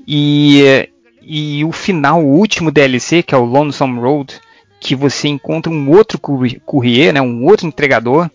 e, 0.08 0.90
e 1.22 1.64
o 1.66 1.72
final, 1.72 2.24
o 2.24 2.38
último 2.38 2.72
DLC, 2.72 3.24
que 3.24 3.34
é 3.34 3.38
o 3.38 3.46
Lonesome 3.46 4.00
Road, 4.00 4.40
que 4.80 4.96
você 4.96 5.30
encontra 5.30 5.72
um 5.72 5.90
outro 5.90 6.20
courrier, 6.20 7.14
né, 7.14 7.22
um 7.22 7.46
outro 7.46 7.66
entregador, 7.66 8.30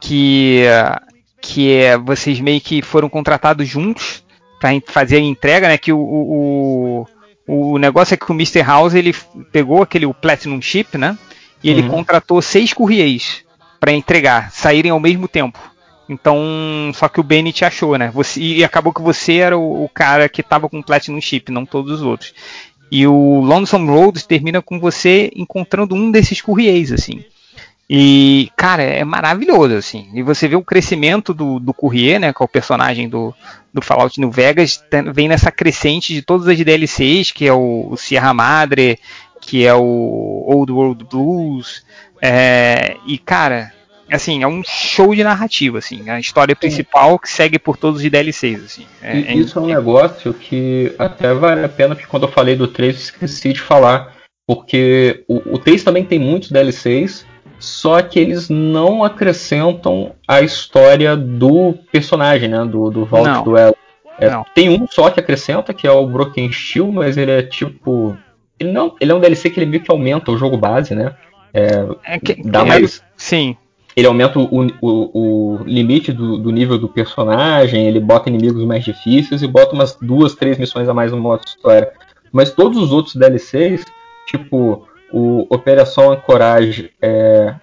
que, 0.00 0.64
que 1.40 1.72
é, 1.72 1.96
vocês 1.96 2.40
meio 2.40 2.60
que 2.60 2.82
foram 2.82 3.08
contratados 3.08 3.68
juntos 3.68 4.23
para 4.64 4.80
fazer 4.86 5.16
a 5.16 5.20
entrega, 5.20 5.68
né? 5.68 5.76
Que 5.76 5.92
o, 5.92 5.98
o, 5.98 7.06
o, 7.46 7.78
negócio 7.78 8.14
é 8.14 8.16
que 8.16 8.30
o 8.30 8.34
Mr. 8.34 8.62
House 8.62 8.94
ele 8.94 9.14
pegou 9.52 9.82
aquele 9.82 10.06
o 10.06 10.14
Platinum 10.14 10.62
Chip, 10.62 10.96
né? 10.96 11.18
E 11.62 11.68
ele 11.68 11.82
Uhum. 11.82 11.88
contratou 11.88 12.40
seis 12.40 12.72
courriers 12.72 13.44
para 13.78 13.92
entregar, 13.92 14.50
saírem 14.50 14.90
ao 14.90 14.98
mesmo 14.98 15.28
tempo. 15.28 15.58
Então, 16.08 16.90
só 16.94 17.08
que 17.08 17.20
o 17.20 17.22
Bennett 17.22 17.62
achou, 17.64 17.98
né? 17.98 18.10
Você, 18.14 18.40
e 18.40 18.64
acabou 18.64 18.92
que 18.92 19.02
você 19.02 19.34
era 19.34 19.56
o, 19.56 19.84
o 19.84 19.88
cara 19.88 20.28
que 20.30 20.40
estava 20.40 20.66
com 20.68 20.78
o 20.78 20.84
Platinum 20.84 21.20
Chip, 21.20 21.52
não 21.52 21.66
todos 21.66 22.00
os 22.00 22.02
outros. 22.02 22.32
E 22.90 23.06
o 23.06 23.40
Lonesome 23.40 23.88
Road 23.88 24.26
termina 24.26 24.62
com 24.62 24.80
você 24.80 25.30
encontrando 25.36 25.94
um 25.94 26.10
desses 26.10 26.40
courriers, 26.40 26.90
assim. 26.90 27.22
E, 27.88 28.50
cara, 28.56 28.82
é 28.82 29.04
maravilhoso, 29.04 29.74
assim. 29.74 30.08
E 30.14 30.22
você 30.22 30.48
vê 30.48 30.56
o 30.56 30.62
crescimento 30.64 31.34
do, 31.34 31.58
do 31.60 31.74
Courrier, 31.74 32.18
né? 32.18 32.32
Que 32.32 32.42
é 32.42 32.44
o 32.44 32.48
personagem 32.48 33.08
do, 33.08 33.34
do 33.72 33.82
Fallout 33.82 34.18
New 34.18 34.30
Vegas, 34.30 34.78
tem- 34.90 35.12
vem 35.12 35.28
nessa 35.28 35.50
crescente 35.52 36.14
de 36.14 36.22
todas 36.22 36.48
as 36.48 36.56
DLCs, 36.56 37.30
que 37.30 37.46
é 37.46 37.52
o, 37.52 37.88
o 37.90 37.96
Sierra 37.96 38.32
Madre, 38.32 38.98
que 39.40 39.66
é 39.66 39.74
o 39.74 40.44
Old 40.48 40.72
World 40.72 41.04
Blues. 41.04 41.84
é, 42.22 42.96
e, 43.06 43.18
cara, 43.18 43.70
assim, 44.10 44.42
é 44.42 44.46
um 44.48 44.62
show 44.64 45.14
de 45.14 45.22
narrativa, 45.22 45.76
assim. 45.78 46.08
A 46.08 46.18
história 46.18 46.56
principal 46.56 47.18
que 47.18 47.28
segue 47.30 47.58
por 47.58 47.76
todos 47.76 48.02
os 48.02 48.10
DLCs, 48.10 48.64
assim. 48.64 48.86
É- 49.02 49.18
E 49.18 49.26
é 49.26 49.34
isso 49.34 49.58
é 49.58 49.62
um 49.62 49.66
negócio 49.66 50.32
que 50.32 50.94
até 50.98 51.34
vale 51.34 51.62
a 51.62 51.68
pena, 51.68 51.94
porque 51.94 52.08
quando 52.08 52.22
eu 52.22 52.32
falei 52.32 52.56
do 52.56 52.66
3 52.66 52.94
eu 52.94 53.00
esqueci 53.02 53.52
de 53.52 53.60
falar. 53.60 54.14
Porque 54.46 55.24
o, 55.28 55.54
o 55.54 55.58
3 55.58 55.82
também 55.84 56.04
tem 56.04 56.18
muitos 56.18 56.50
DLCs, 56.50 57.24
só 57.64 58.00
que 58.02 58.18
eles 58.18 58.48
não 58.48 59.02
acrescentam 59.02 60.12
a 60.26 60.40
história 60.42 61.16
do 61.16 61.74
personagem, 61.92 62.48
né? 62.48 62.64
Do, 62.64 62.90
do 62.90 63.04
Vault 63.04 63.28
Não. 63.28 63.44
Duel. 63.44 63.76
É, 64.18 64.30
tem 64.54 64.68
um 64.70 64.86
só 64.88 65.10
que 65.10 65.18
acrescenta, 65.18 65.74
que 65.74 65.86
é 65.86 65.90
o 65.90 66.06
Broken 66.06 66.50
Steel, 66.52 66.92
mas 66.92 67.16
ele 67.16 67.32
é 67.32 67.42
tipo. 67.42 68.16
Ele, 68.60 68.70
não, 68.70 68.94
ele 69.00 69.10
é 69.10 69.14
um 69.14 69.18
DLC 69.20 69.50
que 69.50 69.58
ele 69.58 69.66
meio 69.70 69.82
que 69.82 69.90
aumenta 69.90 70.30
o 70.30 70.38
jogo 70.38 70.56
base, 70.56 70.94
né? 70.94 71.14
É, 71.52 71.86
É 72.04 72.18
que- 72.20 72.40
dá 72.42 72.62
que- 72.62 72.68
mais. 72.68 73.02
Sim. 73.16 73.56
Ele 73.96 74.06
aumenta 74.08 74.38
o, 74.40 74.66
o, 74.80 75.10
o 75.60 75.64
limite 75.64 76.12
do, 76.12 76.36
do 76.38 76.50
nível 76.50 76.76
do 76.78 76.88
personagem, 76.88 77.86
ele 77.86 78.00
bota 78.00 78.28
inimigos 78.28 78.64
mais 78.64 78.84
difíceis 78.84 79.40
e 79.42 79.46
bota 79.46 79.72
umas 79.74 79.96
duas, 80.00 80.34
três 80.34 80.58
missões 80.58 80.88
a 80.88 80.94
mais 80.94 81.12
no 81.12 81.18
modo 81.18 81.42
história. 81.46 81.92
Mas 82.32 82.50
todos 82.50 82.76
os 82.82 82.90
outros 82.90 83.14
DLCs, 83.14 83.84
tipo 84.26 84.86
o 85.14 85.46
Operação 85.48 86.10
Anchorage, 86.10 86.90
é, 87.00 87.54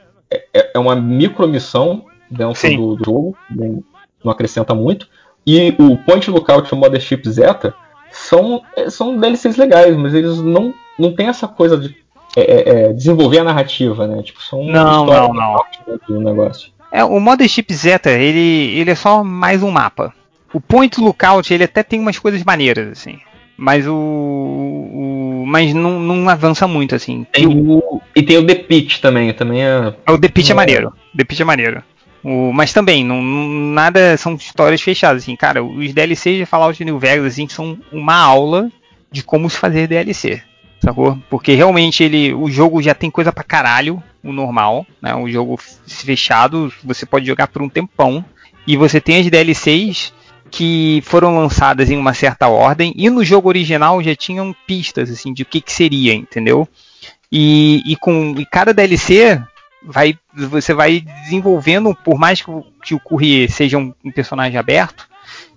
é, 0.54 0.72
é 0.74 0.80
uma 0.80 0.96
micromissão 0.96 2.06
dentro 2.30 2.78
do, 2.78 2.96
do 2.96 3.04
jogo, 3.04 3.38
não, 3.50 3.84
não 4.24 4.32
acrescenta 4.32 4.74
muito. 4.74 5.10
E 5.46 5.76
o 5.78 5.98
Point 5.98 6.32
Lookout 6.32 6.70
e 6.72 6.74
o 6.74 6.78
Mothership 6.78 7.30
Zeta 7.30 7.76
são, 8.10 8.62
é, 8.74 8.90
são 8.90 9.18
DLCs 9.18 9.58
legais, 9.58 9.98
mas 9.98 10.14
eles 10.14 10.40
não, 10.40 10.74
não 10.98 11.14
tem 11.14 11.28
essa 11.28 11.46
coisa 11.46 11.78
de 11.78 11.94
é, 12.38 12.42
é, 12.42 12.70
é, 12.70 12.94
desenvolver 12.94 13.40
a 13.40 13.44
narrativa, 13.44 14.08
né? 14.08 14.24
Tipo, 14.24 14.42
são 14.42 14.64
Não, 14.64 15.06
não, 15.06 15.34
não. 15.34 15.66
do 16.08 16.22
negócio. 16.22 16.72
É, 16.90 17.04
o 17.04 17.20
Mothership 17.20 17.74
Zeta, 17.74 18.12
ele, 18.12 18.80
ele 18.80 18.92
é 18.92 18.96
só 18.96 19.26
mais 19.26 19.62
um 19.62 19.72
mapa. 19.72 20.14
O 20.54 20.62
Point 20.62 21.02
Lookout, 21.02 21.54
ele 21.54 21.66
até 21.66 21.84
tem 21.84 22.00
umas 22.00 22.18
coisas 22.18 22.42
maneiras, 22.46 22.88
assim. 22.88 23.20
Mas 23.64 23.86
o. 23.88 23.94
o- 23.94 25.44
mas 25.46 25.72
não, 25.72 26.00
não 26.00 26.28
avança 26.28 26.68
muito, 26.68 26.96
assim. 26.96 27.28
Tem 27.32 27.46
o, 27.46 28.02
e 28.16 28.24
tem 28.24 28.38
o 28.40 28.46
The 28.46 28.56
Pitch 28.56 29.00
também, 29.00 29.32
também 29.34 29.64
é. 29.64 29.94
O 30.10 30.18
The 30.18 30.30
Pitch 30.30 30.50
é 30.50 30.54
maneiro. 30.56 30.92
The 31.16 31.24
Pitch 31.24 31.42
é 31.42 31.44
maneiro. 31.44 31.84
O, 32.24 32.52
mas 32.52 32.74
também, 32.74 33.04
não, 33.06 33.22
nada 33.22 34.18
são 34.18 34.34
histórias 34.34 34.82
fechadas, 34.82 35.22
assim, 35.24 35.36
cara. 35.36 35.64
Os 35.64 35.94
DLCs 35.94 36.38
de 36.40 36.46
Fallout 36.48 36.84
New 36.84 36.98
Vegas, 36.98 37.26
assim, 37.34 37.48
são 37.48 37.78
uma 37.92 38.16
aula 38.16 38.72
de 39.12 39.22
como 39.24 39.48
se 39.48 39.58
fazer 39.60 39.86
DLC. 39.88 40.42
Sacou? 40.80 41.20
Porque 41.30 41.54
realmente 41.54 42.04
ele. 42.04 42.34
O 42.34 42.50
jogo 42.50 42.82
já 42.82 42.96
tem 42.96 43.12
coisa 43.12 43.32
pra 43.32 43.44
caralho, 43.44 44.02
o 44.24 44.32
normal, 44.34 44.88
né? 45.00 45.14
O 45.14 45.30
jogo 45.30 45.60
fechado, 45.88 46.74
você 46.84 47.06
pode 47.06 47.28
jogar 47.28 47.48
por 47.48 47.62
um 47.62 47.70
tempão. 47.70 48.26
E 48.66 48.76
você 48.76 49.00
tem 49.00 49.18
as 49.20 49.30
DLCs 49.30 50.14
que 50.52 51.02
foram 51.06 51.38
lançadas 51.38 51.90
em 51.90 51.98
uma 51.98 52.14
certa 52.14 52.50
ordem. 52.50 52.94
E 52.96 53.10
no 53.10 53.24
jogo 53.24 53.48
original 53.48 54.04
já 54.04 54.14
tinham 54.16 54.54
pistas, 54.68 55.10
assim, 55.10 55.34
de 55.34 55.44
o 55.44 55.46
que, 55.46 55.62
que 55.62 55.72
seria, 55.72 56.14
entendeu? 56.14 56.68
E, 57.32 57.82
e 57.86 57.96
com 57.96 58.36
e 58.38 58.46
cada 58.46 58.74
DLC 58.74 59.42
vai 59.84 60.16
você 60.34 60.74
vai 60.74 61.00
desenvolvendo, 61.24 61.96
por 61.96 62.20
mais 62.20 62.42
que 62.42 62.52
o, 62.52 62.66
que 62.84 62.94
o 62.94 63.00
Courier 63.00 63.50
seja 63.50 63.78
um, 63.78 63.94
um 64.04 64.12
personagem 64.12 64.60
aberto, 64.60 65.08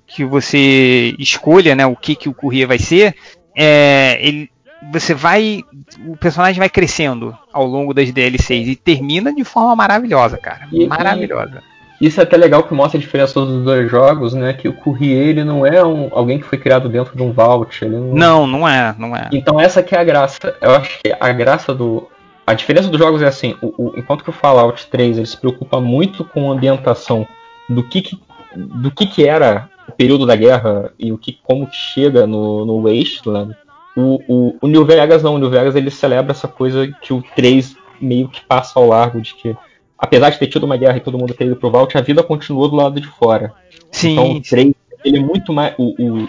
que 0.07 0.25
você 0.25 1.15
escolha 1.19 1.75
né, 1.75 1.85
o 1.85 1.97
que, 1.97 2.15
que 2.15 2.29
o 2.29 2.35
Courier 2.35 2.69
vai 2.69 2.79
ser, 2.79 3.17
é, 3.57 4.19
ele, 4.21 4.49
você 4.93 5.13
vai. 5.13 5.63
O 6.07 6.17
personagem 6.17 6.59
vai 6.59 6.69
crescendo 6.69 7.37
ao 7.53 7.67
longo 7.67 7.93
das 7.93 8.13
DLCs 8.13 8.69
e 8.69 8.77
termina 8.77 9.35
de 9.35 9.43
forma 9.43 9.75
maravilhosa, 9.75 10.39
cara. 10.39 10.69
E- 10.71 10.87
maravilhosa. 10.87 11.63
Isso 12.01 12.21
é 12.21 12.23
até 12.25 12.37
legal 12.37 12.63
que 12.65 12.75
mostra 12.75 12.99
a 12.99 13.01
diferença 13.01 13.41
dos 13.41 13.65
dois 13.65 13.91
jogos, 13.91 14.35
né? 14.35 14.53
Que 14.53 14.69
o 14.69 14.73
Courrier 14.73 15.29
ele 15.29 15.45
não 15.45 15.65
é 15.65 15.85
um, 15.85 16.09
alguém 16.13 16.39
que 16.39 16.45
foi 16.45 16.59
criado 16.59 16.89
dentro 16.89 17.17
de 17.17 17.23
um 17.23 17.33
vault. 17.33 17.85
Ele 17.85 17.97
não... 17.97 18.15
Não, 18.15 18.47
não 18.47 18.69
é, 18.69 18.95
não 18.99 19.17
é. 19.17 19.29
Então 19.33 19.59
essa 19.61 19.83
que 19.83 19.95
é 19.95 19.99
a 19.99 20.05
graça. 20.05 20.55
Eu 20.61 20.73
acho 20.73 20.99
que 21.01 21.15
a 21.19 21.33
graça 21.33 21.75
do. 21.75 22.09
A 22.47 22.53
diferença 22.53 22.89
dos 22.89 22.99
jogos 22.99 23.23
é 23.23 23.27
assim, 23.27 23.57
o, 23.63 23.69
o- 23.79 23.93
enquanto 23.99 24.23
que 24.23 24.29
o 24.31 24.33
Fallout 24.35 24.87
3 24.89 25.17
ele 25.17 25.27
se 25.27 25.37
preocupa 25.37 25.81
muito 25.81 26.25
com 26.25 26.51
a 26.51 26.55
ambientação 26.55 27.27
do 27.71 27.83
que, 27.83 28.03
que- 28.03 28.19
do 28.55 28.91
que, 28.91 29.07
que 29.07 29.27
era 29.27 29.71
o 29.89 29.93
período 29.93 30.27
da 30.27 30.37
guerra 30.37 30.93
e 30.99 31.11
o 31.11 31.17
que 31.17 31.39
como 31.43 31.67
que 31.67 31.77
chega 31.77 32.27
no, 32.27 32.67
no 32.67 32.83
Wasteland, 32.83 33.55
o, 33.97 34.21
o, 34.29 34.57
o 34.61 34.67
New 34.67 34.85
Vegas 34.85 35.23
não, 35.23 35.37
o 35.37 35.39
New 35.39 35.49
Vegas 35.49 35.75
ele 35.75 35.91
celebra 35.91 36.33
essa 36.33 36.49
coisa 36.49 36.87
que 37.01 37.15
o 37.15 37.23
3 37.35 37.77
meio 38.01 38.29
que 38.29 38.41
passa 38.45 38.79
ao 38.79 38.89
largo 38.89 39.21
de 39.23 39.35
que 39.35 39.57
apesar 39.99 40.31
de 40.31 40.39
ter 40.39 40.47
tido 40.49 40.65
uma 40.65 40.77
guerra 40.77 40.97
e 40.97 41.01
todo 41.01 41.19
mundo 41.19 41.35
ter 41.35 41.47
ido 41.47 41.57
pro 41.57 41.71
Vault, 41.71 41.97
a 41.97 42.01
vida 42.01 42.23
continuou 42.23 42.69
do 42.69 42.77
lado 42.77 43.01
de 43.01 43.07
fora. 43.09 43.53
Sim, 43.91 44.13
então 44.13 44.33
o 44.33 44.43
3 44.43 44.75
ele 45.05 45.19
é 45.19 45.21
muito 45.21 45.53
mais 45.53 45.75
o, 45.79 46.23
o 46.25 46.29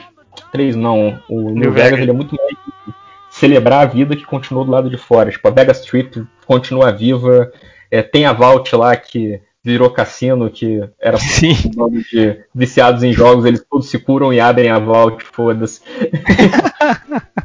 3 0.52 0.76
não, 0.76 1.20
o 1.30 1.42
New, 1.42 1.56
New 1.56 1.72
Vegas, 1.72 1.84
Vegas. 1.92 2.00
ele 2.02 2.12
é 2.12 2.14
muito 2.14 2.36
mais 2.36 2.56
celebrar 3.30 3.84
a 3.84 3.86
vida 3.86 4.16
que 4.16 4.26
continuou 4.26 4.66
do 4.66 4.72
lado 4.72 4.90
de 4.90 4.98
fora. 4.98 5.32
Tipo, 5.32 5.48
a 5.48 5.52
Vegas 5.52 5.80
Strip 5.80 6.26
continua 6.46 6.92
viva. 6.92 7.52
É, 7.92 8.02
tem 8.02 8.26
a 8.26 8.34
Vault 8.34 8.76
lá 8.76 8.96
que 8.96 9.40
virou 9.64 9.90
cassino, 9.90 10.50
que 10.50 10.82
era 11.00 11.18
Sim. 11.22 11.56
bando 11.76 12.02
de 12.04 12.38
viciados 12.54 13.04
em 13.04 13.12
jogos, 13.12 13.46
eles 13.46 13.66
todos 13.70 13.90
se 13.90 13.98
curam 13.98 14.32
e 14.34 14.40
abrem 14.40 14.70
a 14.70 14.80
Vault, 14.80 15.24
foda-se. 15.24 15.82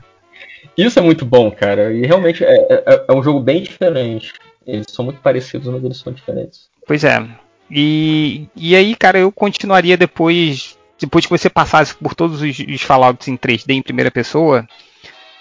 Isso 0.77 0.99
é 0.99 1.03
muito 1.03 1.25
bom, 1.25 1.51
cara. 1.51 1.93
E 1.93 2.07
realmente 2.07 2.45
é, 2.45 2.57
é- 2.71 3.05
é 3.09 3.13
um 3.13 3.23
jogo 3.23 3.41
bem 3.41 3.63
diferente. 3.63 4.33
Eles 4.67 4.87
são 4.91 5.05
muito 5.05 5.21
parecidos, 5.21 5.69
mas 5.69 5.83
eles 5.83 5.99
são 5.99 6.13
diferentes. 6.13 6.69
Pois 6.87 7.05
é. 7.05 7.27
E, 7.71 8.49
e 8.57 8.75
aí, 8.75 8.95
cara, 8.95 9.19
eu 9.19 9.31
continuaria 9.31 9.97
depois. 9.97 10.79
Depois 10.99 11.25
que 11.25 11.31
você 11.31 11.49
passasse 11.49 11.95
por 11.95 12.15
todos 12.15 12.43
os, 12.43 12.59
os 12.59 12.83
Fallouts 12.83 13.27
em 13.27 13.37
3D 13.37 13.71
em 13.71 13.83
primeira 13.83 14.11
pessoa, 14.11 14.69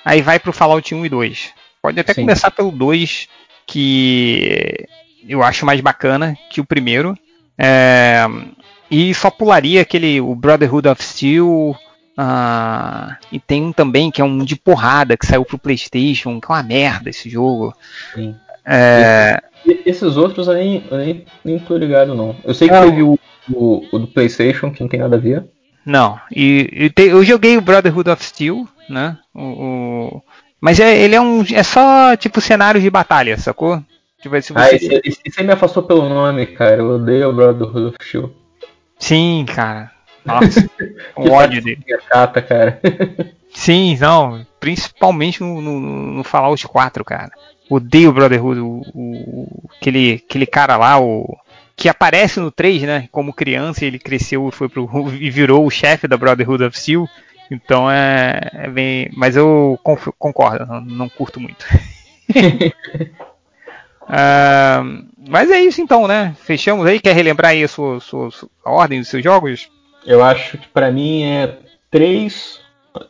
aí 0.06 0.22
vai 0.22 0.40
pro 0.40 0.54
Fallout 0.54 0.96
1 0.96 1.06
e 1.06 1.10
2. 1.10 1.54
Pode 1.82 2.00
até 2.00 2.14
Sim. 2.14 2.22
começar 2.22 2.52
pelo 2.52 2.72
2, 2.72 3.28
que 3.68 4.88
eu 5.28 5.44
acho 5.44 5.66
mais 5.66 5.82
bacana 5.82 6.38
que 6.50 6.62
o 6.62 6.66
primeiro. 6.66 7.18
É, 7.58 8.26
e 8.90 9.14
só 9.14 9.30
pularia 9.30 9.82
aquele 9.82 10.22
o 10.22 10.34
Brotherhood 10.34 10.88
of 10.88 11.04
Steel. 11.04 11.76
ah, 12.18 13.18
e 13.32 13.40
tem 13.40 13.64
um 13.64 13.74
também 13.74 14.10
que 14.10 14.22
é 14.22 14.26
um 14.26 14.46
de 14.46 14.56
porrada 14.56 15.18
que 15.18 15.26
saiu 15.26 15.44
pro 15.44 15.60
PlayStation, 15.60 16.40
que 16.40 16.50
é 16.50 16.56
uma 16.56 16.64
merda 16.64 17.10
esse 17.10 17.30
jogo. 17.30 17.76
Sim. 18.14 18.36
É, 18.66 19.42
esses 19.86 20.18
outros 20.18 20.48
eu 20.48 20.54
nem, 20.54 20.84
eu 20.90 20.98
nem, 20.98 21.26
nem 21.44 21.60
tô 21.60 21.78
ligado, 21.78 22.14
não. 22.16 22.36
Eu 22.44 22.54
sei 22.54 22.68
que 22.68 22.74
Não. 22.74 22.90
teve 22.90 23.04
o, 23.04 23.18
o, 23.52 23.86
o 23.92 24.00
do 24.00 24.08
PlayStation, 24.08 24.72
que 24.72 24.82
não 24.82 24.88
tem 24.90 25.00
nada 25.00 25.16
a 25.16 25.20
ver. 25.20 25.46
Não, 25.86 26.20
e, 26.36 26.70
e 26.72 26.90
te- 26.90 27.08
eu 27.08 27.24
joguei 27.24 27.58
o 27.58 27.62
Brotherhood 27.62 28.10
of 28.10 28.24
Steel, 28.24 28.68
né? 28.90 29.18
O, 29.34 29.42
o- 29.42 30.22
mas 30.62 30.80
é, 30.80 30.98
ele 31.00 31.16
é 31.16 31.22
um. 31.22 31.44
É 31.54 31.64
só 31.64 32.16
tipo 32.18 32.42
cenário 32.42 32.82
de 32.82 32.90
batalha, 32.90 33.38
sacou? 33.38 33.82
Tipo, 34.22 34.40
se 34.42 34.52
Ah, 34.54 34.66
você. 34.68 34.76
esse, 34.76 35.02
esse, 35.06 35.20
esse 35.26 35.40
aí 35.40 35.46
me 35.48 35.54
afastou 35.54 35.82
pelo 35.84 36.10
nome, 36.10 36.46
cara. 36.48 36.78
Eu 36.78 36.96
odeio 36.96 37.30
o 37.30 37.34
Brotherhood 37.34 37.88
of 37.88 37.98
Steel. 38.02 38.34
Sim, 39.00 39.46
cara. 39.48 39.90
Nossa, 40.26 40.70
um 41.18 41.32
ódio 41.32 41.64
dele. 41.64 41.80
Chata, 42.12 42.42
cara. 42.42 42.80
Sim, 43.54 43.98
não. 44.00 44.46
Principalmente 44.60 45.42
no, 45.42 45.62
no, 45.62 45.80
no 45.80 46.24
Fallout 46.26 46.68
4, 46.68 47.06
cara. 47.06 47.32
Odeio 47.70 48.10
o 48.10 48.14
Brotherhood, 48.14 48.60
o, 48.60 48.82
o- 48.94 49.70
aquele, 49.78 50.24
aquele 50.26 50.46
cara 50.46 50.76
lá, 50.78 51.00
o. 51.00 51.38
Que 51.76 51.88
aparece 51.88 52.40
no 52.42 52.52
3, 52.52 52.82
né? 52.84 53.08
Como 53.12 53.32
criança, 53.34 53.86
ele 53.86 53.98
cresceu 54.00 54.48
e 54.50 54.52
foi 54.52 54.68
pro. 54.68 54.90
e 55.20 55.30
virou 55.30 55.66
o 55.66 55.70
chefe 55.72 56.08
da 56.08 56.18
Brotherhood 56.18 56.64
of 56.64 56.78
Steel. 56.80 57.08
Então 57.52 57.90
é, 57.90 58.40
é 58.54 58.70
bem. 58.70 59.10
Mas 59.16 59.36
eu 59.36 59.80
conf- 59.84 60.10
concordo, 60.20 60.66
não, 60.66 60.82
não 60.82 61.10
curto 61.10 61.40
muito. 61.40 61.66
Ah, 64.12 64.82
mas 65.28 65.52
é 65.52 65.60
isso 65.62 65.82
então, 65.82 66.08
né? 66.08 66.36
Fechamos 66.42 66.86
aí. 66.88 67.00
Quer 67.00 67.14
relembrar 67.16 67.52
aí 67.52 67.64
a 67.64 67.68
sua, 67.68 68.00
sua- 68.00 68.32
sua- 68.32 68.50
a 68.66 68.72
ordem 68.72 69.00
dos 69.00 69.08
seus 69.10 69.24
jogos? 69.24 69.70
Eu 70.06 70.24
acho 70.24 70.58
que 70.58 70.68
pra 70.70 70.92
mim 70.92 71.24
é 71.24 71.58
3, 71.92 72.60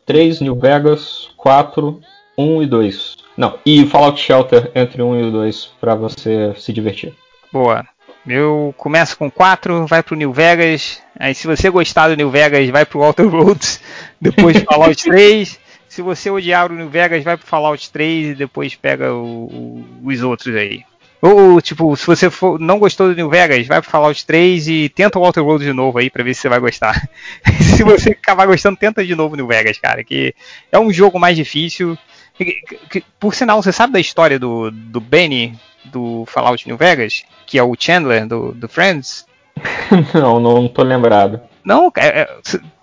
3 0.04 0.40
New 0.40 0.56
Vegas, 0.56 1.30
4, 1.38 2.00
1 2.36 2.62
e 2.62 2.66
2. 2.66 3.16
Não, 3.40 3.58
e 3.64 3.86
Fallout 3.86 4.20
Shelter 4.20 4.70
entre 4.74 5.00
1 5.02 5.16
e 5.18 5.22
o 5.22 5.30
2 5.30 5.70
pra 5.80 5.94
você 5.94 6.52
se 6.58 6.74
divertir. 6.74 7.14
Boa. 7.50 7.86
Eu 8.28 8.74
começo 8.76 9.16
com 9.16 9.30
4, 9.30 9.86
vai 9.86 10.02
pro 10.02 10.14
New 10.14 10.30
Vegas. 10.30 11.00
Aí 11.18 11.34
se 11.34 11.46
você 11.46 11.70
gostar 11.70 12.08
do 12.08 12.16
New 12.18 12.28
Vegas, 12.30 12.68
vai 12.68 12.84
pro 12.84 13.00
Outer 13.02 13.26
Roads, 13.26 13.80
depois 14.20 14.58
Fallout 14.62 15.02
3. 15.02 15.58
Se 15.88 16.02
você 16.02 16.28
odiar 16.30 16.70
o 16.70 16.74
New 16.74 16.90
Vegas, 16.90 17.24
vai 17.24 17.38
pro 17.38 17.46
Fallout 17.46 17.90
3 17.90 18.26
e 18.26 18.34
depois 18.34 18.74
pega 18.74 19.14
o- 19.14 19.46
o- 19.46 19.84
os 20.04 20.22
outros 20.22 20.54
aí. 20.54 20.82
Ou, 21.22 21.60
tipo, 21.62 21.96
se 21.96 22.06
você 22.06 22.28
for- 22.30 22.60
não 22.60 22.78
gostou 22.78 23.08
do 23.08 23.14
New 23.16 23.30
Vegas, 23.30 23.66
vai 23.66 23.80
pro 23.80 23.90
Fallout 23.90 24.24
3 24.26 24.68
e 24.68 24.88
tenta 24.90 25.18
o 25.18 25.22
Outer 25.24 25.42
Roads 25.42 25.66
de 25.66 25.72
novo 25.72 25.96
aí 25.98 26.10
pra 26.10 26.22
ver 26.22 26.34
se 26.34 26.42
você 26.42 26.48
vai 26.50 26.60
gostar. 26.60 27.08
se 27.60 27.82
você 27.82 28.10
acabar 28.10 28.46
gostando, 28.46 28.76
tenta 28.76 29.02
de 29.04 29.14
novo 29.14 29.34
New 29.34 29.46
Vegas, 29.46 29.78
cara, 29.78 30.04
que 30.04 30.34
é 30.70 30.78
um 30.78 30.92
jogo 30.92 31.18
mais 31.18 31.36
difícil. 31.36 31.96
Que- 32.44 32.78
que- 32.90 33.04
Por 33.18 33.34
sinal, 33.34 33.62
você 33.62 33.72
sabe 33.72 33.92
da 33.92 34.00
história 34.00 34.38
do, 34.38 34.70
do 34.70 35.00
Benny 35.00 35.58
do 35.84 36.24
Fallout 36.26 36.66
New 36.66 36.76
Vegas? 36.76 37.22
Que 37.46 37.58
é 37.58 37.62
o 37.62 37.74
Chandler 37.78 38.26
do, 38.26 38.52
do 38.52 38.68
Friends? 38.68 39.26
não, 40.14 40.40
não 40.40 40.68
tô 40.68 40.82
lembrado. 40.82 41.40
Não, 41.64 41.92
é, 41.96 42.20
é, 42.22 42.28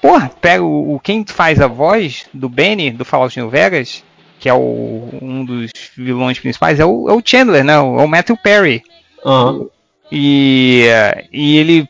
porra, 0.02 0.30
pega 0.40 0.64
o, 0.64 0.96
o- 0.96 1.00
quem 1.00 1.26
faz 1.26 1.60
a 1.60 1.68
voz 1.68 2.26
do 2.34 2.48
Benny 2.48 2.92
do 2.92 3.04
Fallout 3.04 3.38
New 3.40 3.50
Vegas, 3.50 4.04
que 4.40 4.48
é 4.48 4.54
o, 4.54 5.10
um 5.22 5.44
dos 5.44 5.72
vilões 5.96 6.40
principais, 6.40 6.80
é 6.80 6.86
o, 6.86 7.10
é 7.10 7.14
o 7.14 7.22
Chandler, 7.26 7.64
né? 7.64 7.80
O, 7.80 8.00
é 8.00 8.04
o 8.04 8.08
Matthew 8.08 8.38
Perry. 8.38 8.84
Aham. 9.26 9.66
E, 10.12 10.86
e 11.34 11.58
ele, 11.58 11.90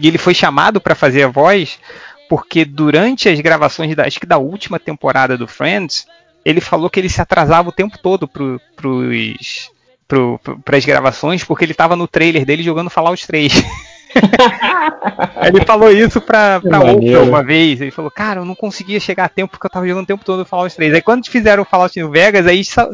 ele 0.00 0.18
foi 0.18 0.34
chamado 0.34 0.80
para 0.80 0.94
fazer 0.94 1.24
a 1.24 1.28
voz 1.28 1.80
porque 2.28 2.64
durante 2.64 3.28
as 3.28 3.40
gravações 3.40 3.94
da, 3.96 4.04
acho 4.04 4.20
que 4.20 4.26
da 4.26 4.38
última 4.38 4.78
temporada 4.78 5.36
do 5.36 5.46
Friends, 5.48 6.06
ele 6.46 6.60
falou 6.60 6.88
que 6.88 7.00
ele 7.00 7.08
se 7.08 7.20
atrasava 7.20 7.70
o 7.70 7.72
tempo 7.72 7.98
todo 7.98 8.28
pro, 8.28 8.60
pros, 8.76 9.68
pro, 10.06 10.40
pras 10.64 10.84
gravações 10.84 11.42
porque 11.42 11.64
ele 11.64 11.74
tava 11.74 11.96
no 11.96 12.06
trailer 12.06 12.46
dele 12.46 12.62
jogando 12.62 12.88
Fallout 12.88 13.26
3. 13.26 13.52
ele 15.44 15.64
falou 15.64 15.90
isso 15.90 16.20
pra, 16.20 16.60
pra 16.60 16.78
Oprah 16.78 17.22
uma 17.22 17.42
vez. 17.42 17.80
Ele 17.80 17.90
falou, 17.90 18.12
cara, 18.12 18.42
eu 18.42 18.44
não 18.44 18.54
conseguia 18.54 19.00
chegar 19.00 19.24
a 19.24 19.28
tempo 19.28 19.50
porque 19.50 19.66
eu 19.66 19.70
tava 19.70 19.88
jogando 19.88 20.04
o 20.04 20.06
tempo 20.06 20.24
todo 20.24 20.46
Fallout 20.46 20.76
3. 20.76 20.94
Aí 20.94 21.02
quando 21.02 21.28
fizeram 21.28 21.64
o 21.64 21.66
Fallout 21.66 21.98
New 21.98 22.12
Vegas, 22.12 22.46
aí 22.46 22.64
só, 22.64 22.88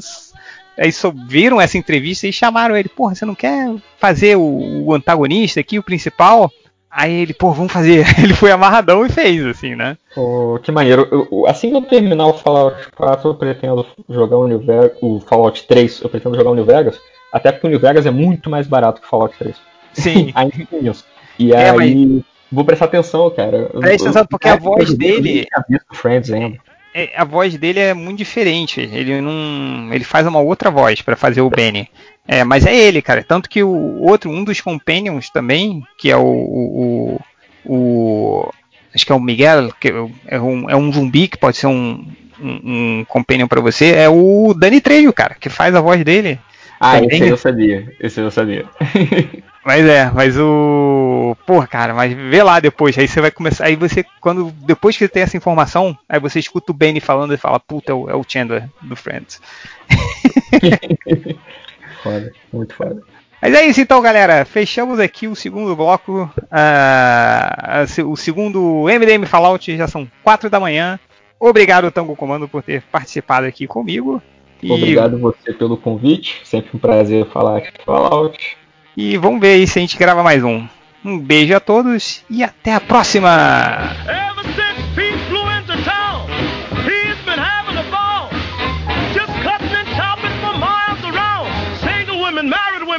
aí 0.79 0.91
só 0.91 1.11
viram 1.11 1.61
essa 1.61 1.77
entrevista 1.77 2.27
e 2.27 2.33
chamaram 2.33 2.75
ele, 2.75 2.89
porra, 2.89 3.15
você 3.15 3.27
não 3.27 3.35
quer 3.35 3.71
fazer 3.99 4.35
o, 4.35 4.87
o 4.87 4.95
antagonista 4.95 5.61
aqui, 5.61 5.79
o 5.79 5.83
principal? 5.83 6.51
Aí 6.95 7.13
ele, 7.23 7.33
pô, 7.33 7.53
vamos 7.53 7.73
fazer. 7.73 8.05
Ele 8.23 8.35
foi 8.35 8.51
amarradão 8.51 9.05
e 9.07 9.09
fez, 9.09 9.45
assim, 9.47 9.75
né? 9.75 9.97
Pô, 10.15 10.59
que 10.63 10.71
maneiro. 10.71 11.09
Eu- 11.11 11.47
assim 11.47 11.71
que 11.71 11.77
eu 11.77 11.83
terminar 11.83 12.27
o 12.27 12.35
Fallout 12.35 12.77
4, 12.95 13.31
eu 13.31 13.35
pretendo 13.35 13.87
jogar 14.11 14.37
o 14.37 14.47
New 14.47 14.59
Vegas. 14.59 14.93
O 15.01 15.19
Fallout 15.21 15.67
3, 15.67 16.03
eu 16.03 16.11
pretendo 16.11 16.37
jogar 16.37 16.51
o 16.51 16.55
New 16.55 16.67
Vegas. 16.67 17.01
Até 17.33 17.51
porque 17.51 17.67
o 17.67 17.71
New 17.71 17.81
Vegas 17.81 18.05
é 18.05 18.11
muito 18.11 18.51
mais 18.51 18.67
barato 18.67 19.01
que 19.01 19.07
o 19.07 19.11
Fallout 19.11 19.35
3. 19.39 19.57
Sim. 19.95 20.33
Ainda 20.37 20.53
tem 20.71 20.87
isso. 20.87 21.05
E 21.39 21.53
É, 21.55 21.71
aí. 21.71 22.23
Vou 22.51 22.65
prestar 22.67 22.85
atenção, 22.85 23.31
cara. 23.31 23.71
Presta 23.81 24.05
atenção, 24.11 24.27
porque 24.27 24.49
a 24.49 24.57
eu- 24.57 24.61
voz 24.61 24.91
eu- 24.91 24.99
dele- 24.99 25.47
Friends 25.95 26.31
ainda. 26.31 26.59
é- 26.95 27.11
a 27.17 27.25
voz 27.25 27.57
dele 27.57 27.81
é 27.81 27.95
muito 27.95 28.19
diferente. 28.19 28.79
Ele 28.83 29.19
não, 29.23 29.89
ele 29.95 30.05
faz 30.05 30.27
uma 30.27 30.41
outra 30.41 30.71
voz 30.71 31.01
pra 31.01 31.17
fazer 31.17 31.41
o 31.41 31.49
Benny. 31.49 31.89
É, 32.27 32.45
mas 32.45 32.65
é 32.67 32.75
ele, 32.75 33.03
cara. 33.03 33.25
Tanto 33.25 33.49
que 33.49 33.63
o 33.63 34.01
outro, 34.03 34.31
um 34.31 34.45
dos 34.45 34.61
companions 34.61 35.29
também, 35.31 35.83
que 35.99 36.11
é 36.11 36.17
o, 36.17 36.23
o, 36.23 37.21
o- 37.65 38.51
acho 38.95 39.05
que 39.05 39.13
é 39.13 39.15
o 39.15 39.21
Miguel, 39.21 39.73
que 39.81 39.93
é 40.27 40.41
um, 40.41 40.71
é 40.71 40.77
um 40.77 40.93
zumbi 40.93 41.29
que 41.29 41.37
pode 41.37 41.57
ser 41.57 41.67
um, 41.67 42.07
um, 42.41 43.01
um 43.01 43.05
companion 43.09 43.49
pra 43.49 43.61
você, 43.61 43.93
é 43.95 44.09
o 44.09 44.55
Dani 44.57 44.81
Trejo, 44.81 45.13
cara, 45.13 45.35
que 45.35 45.49
faz 45.49 45.75
a 45.75 45.81
voz 45.81 46.03
dele. 46.05 46.39
Ah, 46.81 47.01
Também. 47.01 47.19
esse 47.23 47.29
eu 47.29 47.37
sabia. 47.37 47.93
Esse 48.01 48.21
eu 48.21 48.31
sabia. 48.31 48.67
Mas 49.65 49.87
é, 49.87 50.11
mas 50.13 50.37
o. 50.37 51.37
Porra, 51.47 51.69
cara, 51.69 51.95
mas 51.95 52.13
vê 52.13 52.43
lá 52.43 52.59
depois. 52.59 52.99
Aí 52.99 53.07
você 53.07 53.21
vai 53.21 53.31
começar. 53.31 53.67
Aí 53.67 53.77
você, 53.77 54.05
quando. 54.21 54.51
Depois 54.67 54.97
que 54.97 55.07
tem 55.07 55.23
essa 55.23 55.37
informação, 55.37 55.97
aí 56.09 56.19
você 56.19 56.41
escuta 56.41 56.73
o 56.73 56.75
Benny 56.75 56.99
falando 56.99 57.33
e 57.33 57.37
fala, 57.37 57.61
puta, 57.61 57.93
é 57.93 57.95
o, 57.95 58.11
é 58.11 58.15
o 58.17 58.25
Chandler 58.27 58.69
do 58.83 58.97
Friends. 58.97 59.41
Foda, 62.03 62.33
muito 62.53 62.75
foda. 62.75 63.01
Mas 63.41 63.55
é 63.55 63.65
isso 63.67 63.81
então, 63.81 64.01
galera. 64.01 64.45
Fechamos 64.45 65.01
aqui 65.01 65.27
o 65.27 65.35
segundo 65.35 65.75
bloco. 65.75 66.31
se- 67.89 68.03
o 68.03 68.17
segundo 68.17 68.85
MDM 68.89 69.27
Fallout 69.27 69.77
já 69.77 69.89
são 69.89 70.09
4 70.23 70.49
da 70.49 70.61
manhã. 70.61 70.99
Obrigado, 71.41 71.91
Tango 71.91 72.15
Comando, 72.15 72.47
por 72.49 72.63
ter 72.63 72.83
participado 72.83 73.47
aqui 73.47 73.67
comigo. 73.67 74.23
E- 74.63 74.71
Obrigado 74.71 75.19
você 75.19 75.53
pelo 75.53 75.77
convite. 75.77 76.41
Sempre 76.45 76.71
um 76.75 76.79
prazer 76.79 77.27
falar 77.31 77.59
aqui 77.59 77.73
com 77.79 77.85
Fallout. 77.85 78.57
E 78.97 79.17
vamos 79.17 79.41
ver 79.41 79.55
aí 79.55 79.67
se 79.67 79.79
a 79.79 79.83
gente 79.83 79.99
grava 79.99 80.23
mais 80.23 80.45
um. 80.45 80.65
Um 81.05 81.19
beijo 81.19 81.53
a 81.57 81.59
todos 81.59 82.23
e 82.31 82.45
até 82.45 82.73
a 82.75 82.81
próxima! 82.81 83.29
Ever 84.07 84.72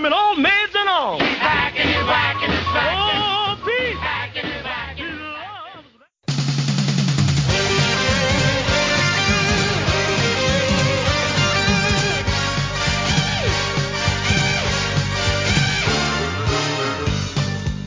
women, 0.04 0.20
old 0.20 0.38
maids 0.38 0.76
and 0.76 0.90
all. 0.90 1.18
He's 1.18 1.38
hacking 1.38 1.88
and 1.88 2.08
whacking 2.08 2.50
and 2.52 2.66
smacking. 2.68 3.22
Oh, 3.24 3.56
Pete. 3.66 3.98
Hacking 3.98 4.52
and 4.52 4.64
whacking. 4.66 5.06
He 5.06 5.14
loves 5.14 5.88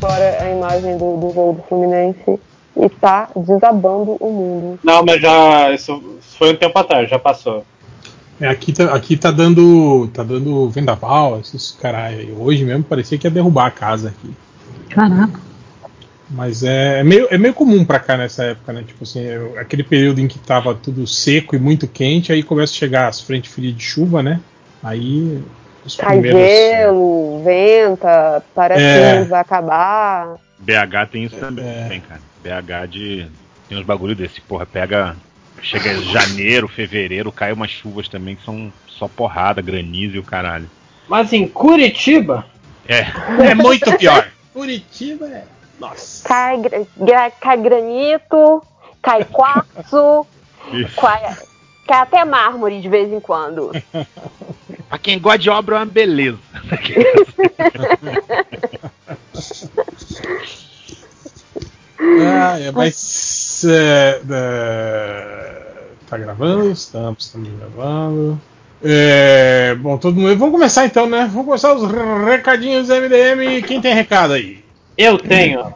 Agora 0.02 0.42
a 0.42 0.50
imagem 0.50 0.96
do, 0.98 1.16
do 1.18 1.34
jogo 1.34 1.52
do 1.54 1.62
Fluminense 1.68 2.40
e 2.76 2.88
tá 2.88 3.28
desabando 3.36 4.16
o 4.20 4.30
mundo. 4.32 4.78
Não, 4.82 5.04
mas 5.04 5.20
já. 5.20 5.70
Isso 5.72 6.18
foi 6.38 6.52
um 6.52 6.56
tempo 6.56 6.78
atrás, 6.78 7.10
já 7.10 7.18
passou. 7.18 7.64
É, 8.40 8.48
aqui, 8.48 8.72
tá, 8.72 8.94
aqui 8.94 9.16
tá 9.16 9.30
dando. 9.30 10.08
tá 10.12 10.22
dando 10.22 10.68
vendaval, 10.68 11.40
esses 11.40 11.76
caralho 11.80 12.18
aí. 12.18 12.32
Hoje 12.36 12.64
mesmo 12.64 12.84
parecia 12.84 13.16
que 13.16 13.26
ia 13.26 13.30
derrubar 13.30 13.66
a 13.66 13.70
casa 13.70 14.08
aqui. 14.08 14.34
Caraca. 14.90 15.40
Mas 16.28 16.62
é, 16.64 17.00
é 17.00 17.04
meio, 17.04 17.28
é 17.30 17.38
meio 17.38 17.54
comum 17.54 17.84
pra 17.84 18.00
cá 18.00 18.16
nessa 18.16 18.42
época, 18.44 18.72
né? 18.72 18.82
Tipo 18.86 19.04
assim, 19.04 19.20
é 19.24 19.60
aquele 19.60 19.82
período 19.84 20.20
em 20.20 20.26
que 20.26 20.38
tava 20.38 20.74
tudo 20.74 21.06
seco 21.06 21.54
e 21.54 21.58
muito 21.58 21.86
quente, 21.86 22.32
aí 22.32 22.42
começa 22.42 22.72
a 22.72 22.76
chegar 22.76 23.08
as 23.08 23.20
frentes 23.20 23.52
frias 23.52 23.74
de 23.76 23.82
chuva, 23.82 24.22
né? 24.22 24.40
Aí 24.82 25.40
os 25.84 25.94
Cai 25.96 26.20
primeiros. 26.20 26.40
gelo, 26.42 27.42
venta, 27.44 28.42
parece 28.54 28.82
É. 28.82 29.22
que 29.22 29.28
vai 29.30 29.40
acabar. 29.40 30.34
BH 30.58 31.06
tem 31.12 31.24
isso 31.24 31.36
também, 31.36 32.00
cara. 32.00 32.20
BH 32.42 32.86
de. 32.90 33.26
Tem 33.68 33.78
uns 33.78 33.84
bagulho 33.86 34.14
desse, 34.16 34.40
porra, 34.40 34.66
pega. 34.66 35.14
Chega 35.62 35.92
em 35.92 36.02
janeiro, 36.02 36.68
fevereiro, 36.68 37.32
cai 37.32 37.52
umas 37.52 37.70
chuvas 37.70 38.08
também 38.08 38.36
que 38.36 38.44
são 38.44 38.72
só 38.86 39.08
porrada, 39.08 39.60
granizo 39.60 40.16
e 40.16 40.18
o 40.18 40.22
caralho. 40.22 40.70
Mas 41.08 41.32
em 41.32 41.46
Curitiba. 41.46 42.46
É. 42.88 43.06
É 43.50 43.54
muito 43.54 43.96
pior. 43.96 44.28
Curitiba 44.52 45.26
é. 45.26 45.44
Nossa. 45.78 46.26
Cai, 46.26 46.56
cai 47.40 47.56
granito, 47.58 48.62
cai 49.02 49.24
quartzo, 49.24 50.26
cai, 50.96 51.36
cai 51.86 52.00
até 52.00 52.24
mármore 52.24 52.80
de 52.80 52.88
vez 52.88 53.12
em 53.12 53.20
quando. 53.20 53.70
Pra 54.88 54.98
quem 54.98 55.18
gosta 55.18 55.38
de 55.38 55.50
obra 55.50 55.76
é 55.76 55.78
uma 55.80 55.86
beleza. 55.86 56.38
Ah, 61.98 62.58
é, 62.60 62.70
mas. 62.70 63.64
é, 63.64 64.20
é, 64.30 65.62
tá 66.08 66.18
gravando? 66.18 66.70
Estamos, 66.70 67.24
estamos 67.24 67.48
gravando. 67.58 68.40
É, 68.84 69.74
bom, 69.76 69.96
todo 69.96 70.14
mundo. 70.14 70.36
Vamos 70.36 70.52
começar 70.52 70.84
então, 70.84 71.08
né? 71.08 71.28
Vamos 71.30 71.46
começar 71.46 71.74
os 71.74 71.90
recadinhos 72.24 72.88
do 72.88 72.94
MDM. 72.94 73.62
Quem 73.66 73.80
tem 73.80 73.94
recado 73.94 74.34
aí? 74.34 74.62
Eu 74.96 75.18
tenho. 75.18 75.74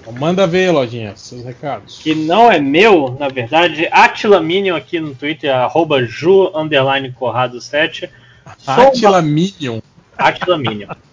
Então 0.00 0.12
manda 0.12 0.46
ver, 0.46 0.70
lojinha, 0.70 1.12
seus 1.16 1.44
recados. 1.44 1.98
que 1.98 2.14
não 2.14 2.50
é 2.50 2.58
meu, 2.58 3.16
na 3.18 3.28
verdade, 3.28 3.88
Atila 3.90 4.40
Minion 4.40 4.74
aqui 4.76 4.98
no 4.98 5.14
Twitter, 5.14 5.54
arroba 5.54 6.04
Ju 6.04 6.50
underline 6.54 7.12
Corrado 7.12 7.60
7. 7.60 8.10
Sou 8.58 8.74
Atila 8.88 9.22
Minion. 9.22 9.80
Atila 10.16 10.58
Minion. 10.58 10.88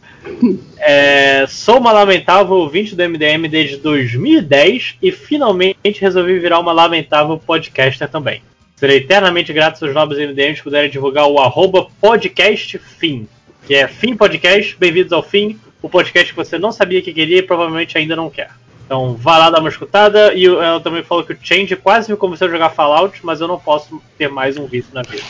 É, 0.78 1.46
sou 1.48 1.78
uma 1.78 1.92
lamentável 1.92 2.56
ouvinte 2.56 2.96
do 2.96 3.04
MDM 3.04 3.48
desde 3.50 3.78
2010 3.78 4.96
e 5.02 5.12
finalmente 5.12 6.00
resolvi 6.00 6.40
virar 6.40 6.60
uma 6.60 6.72
lamentável 6.72 7.38
podcaster 7.38 8.10
também. 8.10 8.42
Serei 8.76 8.98
eternamente 8.98 9.52
grato 9.52 9.78
se 9.78 9.86
os 9.86 9.94
novos 9.94 10.18
MDMs 10.18 10.64
puderem 10.64 10.90
divulgar 10.90 11.28
o 11.28 11.40
arroba 11.40 11.88
podcastfim, 12.00 13.28
que 13.68 13.76
é 13.76 13.88
Fim 13.88 14.16
Podcast, 14.16 14.76
bem-vindos 14.80 15.12
ao 15.12 15.22
fim, 15.22 15.60
o 15.82 15.90
podcast 15.90 16.32
que 16.32 16.38
você 16.38 16.58
não 16.58 16.72
sabia 16.72 17.02
que 17.02 17.14
queria 17.14 17.40
e 17.40 17.44
provavelmente 17.44 17.98
ainda 17.98 18.16
não 18.16 18.30
quer. 18.30 18.52
Então 18.86 19.16
vá 19.16 19.38
lá 19.38 19.50
dar 19.50 19.60
uma 19.60 19.70
escutada 19.70 20.34
e 20.34 20.46
ela 20.46 20.80
também 20.80 21.04
falou 21.04 21.24
que 21.24 21.34
o 21.34 21.38
Change 21.42 21.76
quase 21.76 22.10
me 22.10 22.18
convenceu 22.18 22.48
a 22.48 22.52
jogar 22.52 22.70
Fallout, 22.70 23.20
mas 23.24 23.42
eu 23.42 23.48
não 23.48 23.60
posso 23.60 24.02
ter 24.18 24.30
mais 24.30 24.58
um 24.58 24.66
vício 24.66 24.92
na 24.94 25.02
vida. 25.02 25.24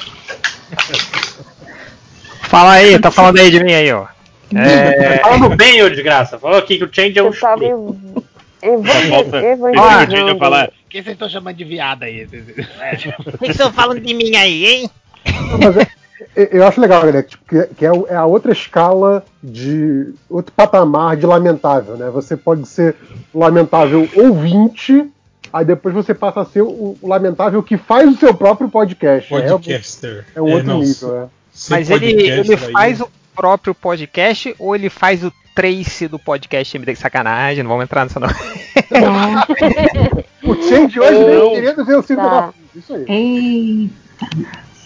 Fala 2.47 2.73
aí, 2.73 2.97
tá 2.97 3.11
falando 3.11 3.39
aí 3.39 3.51
de 3.51 3.63
mim 3.63 3.73
aí, 3.73 3.91
ó. 3.91 4.07
É... 4.55 5.17
Falando 5.19 5.55
bem, 5.55 5.81
ô 5.83 5.89
desgraça. 5.89 6.39
Falou 6.39 6.57
aqui 6.57 6.77
que 6.77 6.83
o 6.83 6.89
Change 6.91 7.17
é 7.19 7.23
um 7.23 7.27
Eu 7.27 7.39
tava 7.39 7.63
espírito. 7.63 8.23
evangelizando. 8.61 10.39
falar. 10.39 10.69
Quem 10.89 11.01
vocês 11.03 11.13
estão 11.13 11.29
chamando 11.29 11.55
de 11.55 11.63
viada 11.63 12.05
aí? 12.05 12.25
O 12.25 13.37
que 13.37 13.51
estão 13.51 13.71
falando 13.71 13.99
de 14.01 14.13
mim 14.13 14.35
aí, 14.35 14.65
hein? 14.65 14.89
Mas 15.61 15.77
é- 15.77 15.87
é- 16.35 16.49
eu 16.51 16.65
acho 16.67 16.81
legal, 16.81 17.05
né? 17.05 17.21
Tipo, 17.21 17.43
que, 17.45 17.75
que 17.75 17.85
é, 17.85 17.91
o- 17.91 18.07
é 18.09 18.15
a 18.15 18.25
outra 18.25 18.51
escala 18.51 19.23
de. 19.43 20.13
outro 20.29 20.51
patamar 20.53 21.15
de 21.15 21.25
lamentável, 21.25 21.95
né? 21.95 22.09
Você 22.09 22.35
pode 22.35 22.67
ser 22.67 22.95
lamentável 23.33 24.09
ouvinte, 24.15 25.05
aí 25.53 25.63
depois 25.63 25.93
você 25.93 26.13
passa 26.13 26.41
a 26.41 26.45
ser 26.45 26.61
o, 26.63 26.97
lamentável 27.03 27.61
que 27.63 27.77
faz 27.77 28.09
o 28.09 28.17
seu 28.17 28.33
próprio 28.33 28.67
podcast. 28.69 29.33
É- 29.33 29.47
Podcaster. 29.47 30.25
É, 30.35 30.41
um 30.41 30.51
outro 30.51 30.67
não, 30.67 30.79
nível, 30.79 31.23
é. 31.23 31.25
Mas 31.69 31.89
ele, 31.89 32.11
ele 32.11 32.53
aí- 32.53 32.57
faz 32.57 32.99
o 33.01 33.09
próprio 33.39 33.73
podcast 33.73 34.53
ou 34.59 34.75
ele 34.75 34.89
faz 34.89 35.23
o 35.23 35.31
trace 35.55 36.09
do 36.09 36.19
podcast 36.19 36.75
MD? 36.75 36.93
Sacanagem, 36.93 37.63
não 37.63 37.69
vamos 37.69 37.85
entrar 37.85 38.03
nessa 38.03 38.19
não. 38.19 38.27
O 40.43 40.55
Change 40.55 40.99
hoje 40.99 41.19
Não. 41.19 41.25
veio 41.25 41.51
querendo 41.51 41.85
ver 41.85 41.95
o 41.97 42.03
circo 42.03 42.21
Tá. 42.23 42.53
Isso 42.75 42.93
aí. 42.95 43.89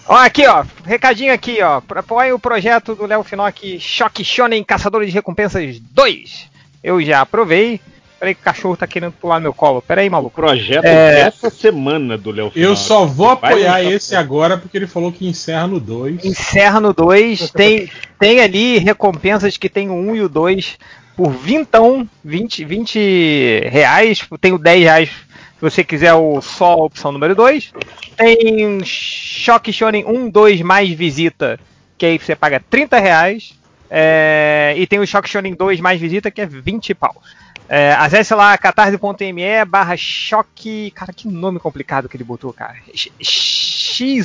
Ó, 0.08 0.16
aqui, 0.16 0.46
ó, 0.46 0.64
recadinho 0.86 1.34
aqui, 1.34 1.60
ó. 1.64 1.82
Apoie 1.96 2.32
o 2.32 2.38
projeto 2.40 2.94
do 2.94 3.08
Léo 3.08 3.24
Finock 3.24 3.80
Choque 3.80 4.24
Shonen 4.24 4.64
Caçadores 4.64 5.08
de 5.10 5.16
Recompensas 5.16 5.80
2. 5.80 6.48
Eu 6.84 7.02
já 7.02 7.22
aprovei. 7.22 7.82
Peraí 8.24 8.36
que 8.36 8.40
o 8.40 8.46
cachorro 8.46 8.78
tá 8.78 8.88
querendo 8.88 9.12
pular 9.12 9.36
no 9.36 9.42
meu 9.42 9.54
colo. 9.54 9.82
Peraí, 9.82 10.10
maluco. 10.10 10.34
Projeto 10.34 10.86
É. 10.86 11.26
dessa 11.26 11.50
semana 11.50 12.18
do 12.18 12.32
Léo 12.32 12.54
Eu 12.56 12.74
só 12.74 13.06
vou 13.06 13.36
Vai 13.36 13.52
apoiar 13.52 13.84
esse 13.84 14.16
agora 14.16 14.58
porque 14.58 14.78
ele 14.78 14.88
falou 14.88 15.12
que 15.12 15.28
encerra 15.28 15.68
no 15.68 15.78
2. 15.78 16.24
Encerra 16.24 16.80
no 16.80 16.94
2. 16.94 17.52
Tem, 17.52 17.92
tem 18.18 18.40
ali 18.40 18.78
recompensas 18.78 19.58
que 19.58 19.68
tem 19.68 19.90
o 19.90 19.94
1 19.96 20.16
e 20.16 20.22
o 20.22 20.30
2 20.30 20.78
por 21.18 21.32
vintão, 21.32 22.08
20, 22.24 22.64
20 22.64 23.68
reais. 23.70 24.26
Tem 24.40 24.54
o 24.54 24.58
10 24.58 24.84
reais 24.84 25.10
se 25.10 25.60
você 25.60 25.84
quiser 25.84 26.14
o 26.14 26.40
só 26.40 26.72
a 26.72 26.86
opção 26.86 27.12
número 27.12 27.36
2. 27.36 27.74
Tem 28.16 28.80
Choque 28.86 29.74
Shonen 29.74 30.06
1, 30.08 30.30
2 30.30 30.62
mais 30.62 30.90
visita, 30.90 31.60
que 31.98 32.06
aí 32.06 32.18
você 32.18 32.38
paga 32.38 32.64
30 32.70 33.00
reais. 33.00 33.54
É, 33.92 34.76
e 34.78 34.88
tem 34.88 35.00
o 35.00 35.06
Choque 35.06 35.30
Shonen 35.30 35.54
2 35.54 35.82
mais 35.82 36.00
visita, 36.00 36.32
que 36.32 36.40
é 36.40 36.46
20 36.46 36.94
paus. 36.94 37.43
É, 37.68 37.94
acesse 37.94 38.34
lá 38.36 38.58
catarse.me 38.58 39.66
barra 39.66 39.96
choque. 39.98 40.92
Cara, 40.92 41.14
que 41.14 41.28
nome 41.28 41.60
complicado 41.60 42.10
que 42.10 42.18
ele 42.18 42.24
botou, 42.24 42.54
cara. 42.54 42.76
X-O-Q-U-I 43.20 44.24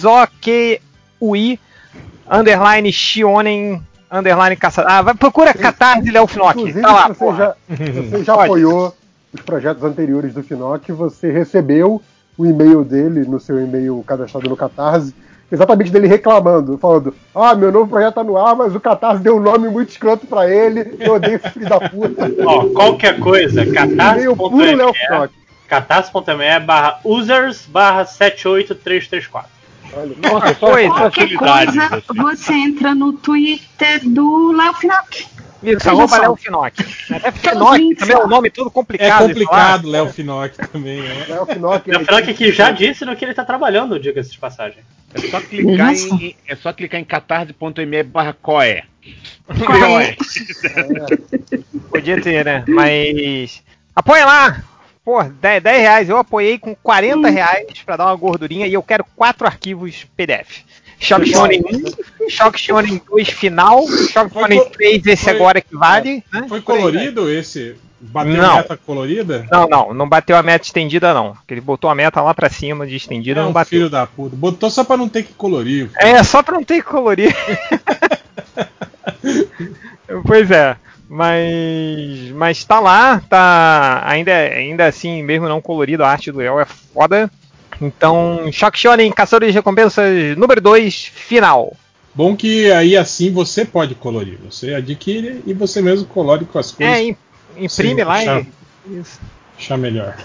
underline 2.31 2.92
Shionen 2.92 3.83
underline 4.10 4.56
caçador. 4.56 4.90
Ah, 4.90 5.03
vai, 5.03 5.15
procura 5.15 5.54
Catarse 5.54 6.10
Léo 6.10 6.26
Finock. 6.26 6.72
Tá 6.81 6.92
lá, 6.92 7.08
você 7.08 7.15
porra. 7.15 7.38
já, 7.38 7.54
você 8.03 8.24
já 8.24 8.35
apoiou 8.35 8.94
os 9.33 9.40
projetos 9.40 9.85
anteriores 9.85 10.33
do 10.33 10.42
Finoc, 10.42 10.88
você 10.90 11.31
recebeu 11.31 12.03
o 12.37 12.47
e-mail 12.47 12.85
dele 12.85 13.21
no 13.26 13.38
seu 13.38 13.60
e-mail 13.62 14.03
cadastrado 14.06 14.49
no 14.49 14.56
Catarse, 14.56 15.15
exatamente 15.50 15.90
dele 15.90 16.06
reclamando, 16.06 16.78
falando: 16.78 17.14
Ah, 17.34 17.54
meu 17.54 17.72
novo 17.72 17.88
projeto 17.88 18.14
tá 18.14 18.24
no 18.24 18.36
ar, 18.36 18.54
mas 18.56 18.74
o 18.74 18.81
Catarse 18.81 19.22
deu 19.22 19.36
um 19.36 19.40
nome 19.40 19.68
muito 19.68 19.90
escroto 19.90 20.26
pra 20.26 20.50
ele, 20.50 20.97
eu 21.00 21.14
odeio 21.14 21.36
esse 21.36 21.50
filho 21.50 21.68
da 21.68 21.81
puta. 21.81 22.31
Ó, 22.44 22.66
qualquer 22.68 23.18
coisa, 23.18 23.64
Léo 23.64 23.72
catarse.me 23.72 25.31
catarse.me 25.68 26.60
barra 26.60 27.00
users 27.04 27.66
barra 27.66 28.04
78334. 28.04 29.58
Nossa, 30.22 30.54
coisa. 30.54 30.90
Qualquer 30.90 31.34
coisa, 31.34 32.02
você 32.14 32.52
entra 32.52 32.94
no 32.94 33.12
Twitter 33.14 34.00
do 34.08 34.52
Léo 34.52 34.74
Finock. 34.74 35.26
Isso, 35.62 35.88
arroba. 35.88 36.18
Léo 36.18 36.36
Finock. 36.36 36.84
Até 37.10 37.32
Finock 37.32 37.94
também 37.97 38.16
é 38.16 38.24
um 38.24 38.28
nome 38.28 38.50
todo 38.50 38.68
É 38.68 38.70
complicado. 38.70 39.26
de 39.28 39.34
complicado. 39.34 39.88
Léo 39.88 40.08
Finock 40.10 40.56
também, 40.68 41.02
né? 41.02 41.26
Léo 41.28 41.47
Finock, 41.47 41.90
O 41.90 42.04
Frank 42.04 42.34
que 42.34 42.52
já 42.52 42.70
disse 42.70 43.04
no 43.04 43.16
que 43.16 43.24
ele 43.24 43.34
tá 43.34 43.44
trabalhando, 43.44 43.98
diga-se 43.98 44.31
de 44.31 44.38
passagem. 44.38 44.78
É 45.15 45.21
só 45.28 45.41
clicar 45.41 45.97
só. 45.97 46.15
em, 46.17 46.37
é 46.47 46.57
só 46.57 46.73
clicar 46.73 47.01
em 47.01 47.05
catarse.me 47.05 48.03
barra 48.03 48.33
coé. 48.35 48.85
Coé. 49.67 50.17
Podia 51.91 52.21
ter, 52.21 52.44
né? 52.44 52.65
Mas. 52.69 53.62
Apoia 53.94 54.26
lá! 54.26 54.62
Pô, 55.05 55.23
10, 55.23 55.62
10 55.62 55.81
reais. 55.81 56.08
Eu 56.10 56.19
apoiei 56.19 56.58
com 56.58 56.74
40 56.74 57.31
reais 57.31 57.67
pra 57.85 57.97
dar 57.97 58.07
uma 58.07 58.17
gordurinha 58.17 58.67
e 58.67 58.74
eu 58.74 58.83
quero 58.83 59.07
quatro 59.17 59.47
arquivos 59.47 60.07
PDF. 60.15 60.65
Shock 61.00 61.28
Shonen 61.31 61.62
1, 62.20 62.28
Shock 62.31 62.58
Shonen 62.60 63.00
2 63.08 63.28
final, 63.28 63.86
Shock 64.10 64.32
Shonen 64.32 64.58
co- 64.58 64.70
3 64.70 65.06
esse 65.06 65.24
foi- 65.24 65.32
agora 65.34 65.60
que 65.60 65.76
vale. 65.76 66.24
né? 66.32 66.47
Foi 66.48 66.60
colorido 66.60 67.31
esse? 67.31 67.76
Bateu 68.00 68.36
Não. 68.36 68.56
meta 68.56 68.76
colorida? 68.76 69.47
Não, 69.50 69.68
não, 69.68 69.92
não 69.94 70.08
bateu 70.08 70.36
a 70.36 70.42
meta 70.42 70.64
estendida, 70.64 71.12
não. 71.12 71.32
Porque 71.34 71.54
ele 71.54 71.60
botou 71.60 71.90
a 71.90 71.94
meta 71.97 72.20
lá 72.20 72.32
pra 72.32 72.48
cima 72.48 72.86
de 72.86 72.94
estendida 72.94 73.40
É 73.40 73.42
não 73.42 73.50
um 73.50 73.52
bateu. 73.52 73.70
filho 73.78 73.90
da 73.90 74.06
puta. 74.06 74.36
Botou 74.36 74.70
só 74.70 74.84
pra 74.84 74.97
não 74.97 75.08
ter 75.08 75.24
que 75.24 75.32
colorir. 75.34 75.90
É, 75.98 76.22
só 76.22 76.40
pra 76.42 76.54
não 76.54 76.62
ter 76.64 76.76
que 76.76 76.82
colorir. 76.88 77.34
pois 80.26 80.50
é. 80.50 80.76
Mas. 81.08 82.31
Mas 82.34 82.64
tá 82.64 82.81
lá, 82.81 83.20
tá. 83.28 84.02
Ainda, 84.04 84.32
ainda 84.32 84.86
assim, 84.86 85.22
mesmo 85.22 85.48
não 85.48 85.60
colorido, 85.60 86.04
a 86.04 86.10
arte 86.10 86.31
do 86.31 86.42
El 86.42 86.60
é 86.60 86.66
foda. 86.66 87.31
Então, 87.81 88.49
Shock 88.53 88.78
Shonen, 88.78 89.11
Caçador 89.12 89.49
de 89.49 89.55
Recompensas 89.55 90.37
número 90.37 90.61
2, 90.61 91.12
final. 91.15 91.77
Bom 92.15 92.35
que 92.35 92.71
aí 92.73 92.97
assim 92.97 93.31
você 93.33 93.65
pode 93.65 93.94
colorir. 93.94 94.39
Você 94.51 94.75
adquire 94.75 95.41
e 95.47 95.55
você 95.55 95.81
mesmo 95.81 96.07
colore 96.07 96.44
com 96.44 96.59
as 96.59 96.73
coisas. 96.73 96.94
É, 96.97 97.03
im- 97.03 97.17
imprime 97.57 98.03
lá 98.03 98.15
achar, 98.19 98.41
e. 98.89 98.99
Isso. 98.99 99.21
achar 99.57 99.78
melhor. 99.78 100.17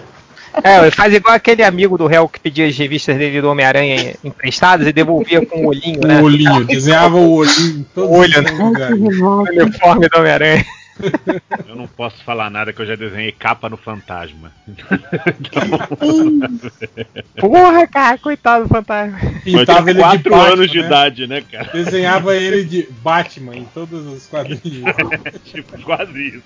É, 0.63 0.89
faz 0.91 1.13
igual 1.13 1.35
aquele 1.35 1.63
amigo 1.63 1.97
do 1.97 2.05
réu 2.07 2.27
que 2.29 2.39
pedia 2.39 2.67
as 2.67 2.77
revistas 2.77 3.17
dele 3.17 3.41
do 3.41 3.49
Homem-Aranha 3.49 4.15
emprestadas 4.23 4.87
e 4.87 4.93
devolvia 4.93 5.43
com 5.45 5.65
o 5.65 5.67
olhinho, 5.67 5.99
né? 6.01 6.21
O 6.21 6.25
olhinho, 6.25 6.63
desenhava 6.65 7.17
o 7.17 7.33
olhinho 7.37 7.79
em 7.79 7.83
todos 7.83 8.09
O 8.09 8.13
olho, 8.13 8.41
né? 8.41 8.51
O 8.51 9.41
uniforme 9.63 10.07
do 10.07 10.17
Homem-Aranha. 10.19 10.65
Eu 11.67 11.75
não 11.75 11.87
posso 11.87 12.23
falar 12.23 12.49
nada 12.49 12.71
que 12.71 12.81
eu 12.81 12.85
já 12.85 12.95
desenhei 12.95 13.31
capa 13.31 13.69
no 13.69 13.77
fantasma. 13.77 14.51
Porra, 17.39 17.87
cara, 17.87 18.17
coitado 18.17 18.65
do 18.65 18.69
fantasma. 18.69 19.19
Pintava 19.43 19.89
ele 19.89 19.99
de 19.99 20.05
4 20.05 20.29
Batman, 20.29 20.53
anos 20.53 20.71
de 20.71 20.79
né? 20.79 20.85
idade, 20.85 21.27
né, 21.27 21.41
cara? 21.41 21.71
Desenhava 21.71 22.35
ele 22.35 22.63
de 22.63 22.87
Batman 23.01 23.55
em 23.55 23.65
todos 23.65 24.05
os 24.05 24.27
quadrinhos. 24.27 24.61
tipo, 25.45 25.81
quase 25.81 26.27
isso. 26.27 26.43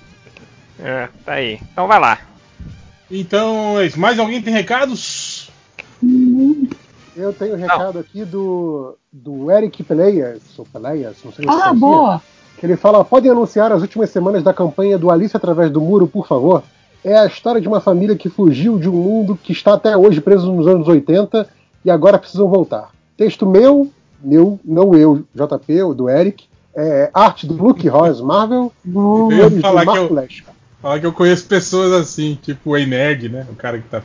É, 0.80 1.10
tá 1.26 1.34
aí. 1.34 1.60
Então 1.72 1.88
vai 1.88 2.00
lá. 2.00 2.20
Então, 3.10 3.80
é 3.80 3.86
isso. 3.86 4.00
mais 4.00 4.20
alguém 4.20 4.42
tem 4.42 4.54
recados? 4.54 5.50
Eu 7.16 7.34
tenho 7.34 7.56
um 7.56 7.58
recado 7.58 8.00
aqui 8.00 8.24
do, 8.24 8.98
do 9.12 9.50
Eric 9.50 9.84
Peleias, 9.84 10.42
ou 10.58 10.66
Peleias, 10.66 11.18
não 11.24 11.34
sei 11.34 11.46
Ah, 11.48 11.74
boa. 11.74 12.22
Que 12.58 12.66
ele 12.66 12.76
fala, 12.76 13.06
podem 13.06 13.32
anunciar 13.32 13.72
as 13.72 13.82
últimas 13.82 14.10
semanas 14.10 14.44
da 14.44 14.54
campanha 14.54 14.98
do 14.98 15.12
Alice 15.12 15.36
através 15.36 15.70
do 15.70 15.80
muro, 15.80 16.08
por 16.08 16.28
favor? 16.28 16.64
É 17.04 17.18
a 17.18 17.26
história 17.26 17.62
de 17.62 17.68
uma 17.68 17.80
família 17.80 18.16
que 18.16 18.30
fugiu 18.30 18.80
de 18.80 18.90
um 18.90 18.94
mundo 18.94 19.38
que 19.42 19.52
está 19.52 19.74
até 19.74 19.96
hoje 19.96 20.20
preso 20.20 20.52
nos 20.52 20.68
anos 20.68 20.88
80 20.88 21.48
e 21.86 21.92
agora 21.92 22.18
precisam 22.18 22.50
voltar. 22.50 22.90
Texto 23.16 23.46
meu, 23.46 23.90
meu, 24.22 24.60
não 24.66 24.96
eu, 24.96 25.24
JP, 25.34 25.94
do 25.96 26.10
Eric, 26.10 26.46
é, 26.76 27.10
arte 27.14 27.48
do 27.48 27.54
Luke 27.54 27.88
Ross 27.88 28.22
Marvel, 28.22 28.72
do 28.84 29.30
falar 29.62 29.86
que 29.86 29.98
eu-. 29.98 30.28
Falar 30.82 31.00
que 31.00 31.06
eu 31.06 31.14
conheço 31.14 31.46
pessoas 31.48 31.92
assim, 31.92 32.38
tipo 32.42 32.76
o 32.76 32.78
Nerd, 32.78 33.30
né? 33.30 33.46
O 33.52 33.56
cara 33.56 33.80
que 33.80 33.88
tá 33.88 34.02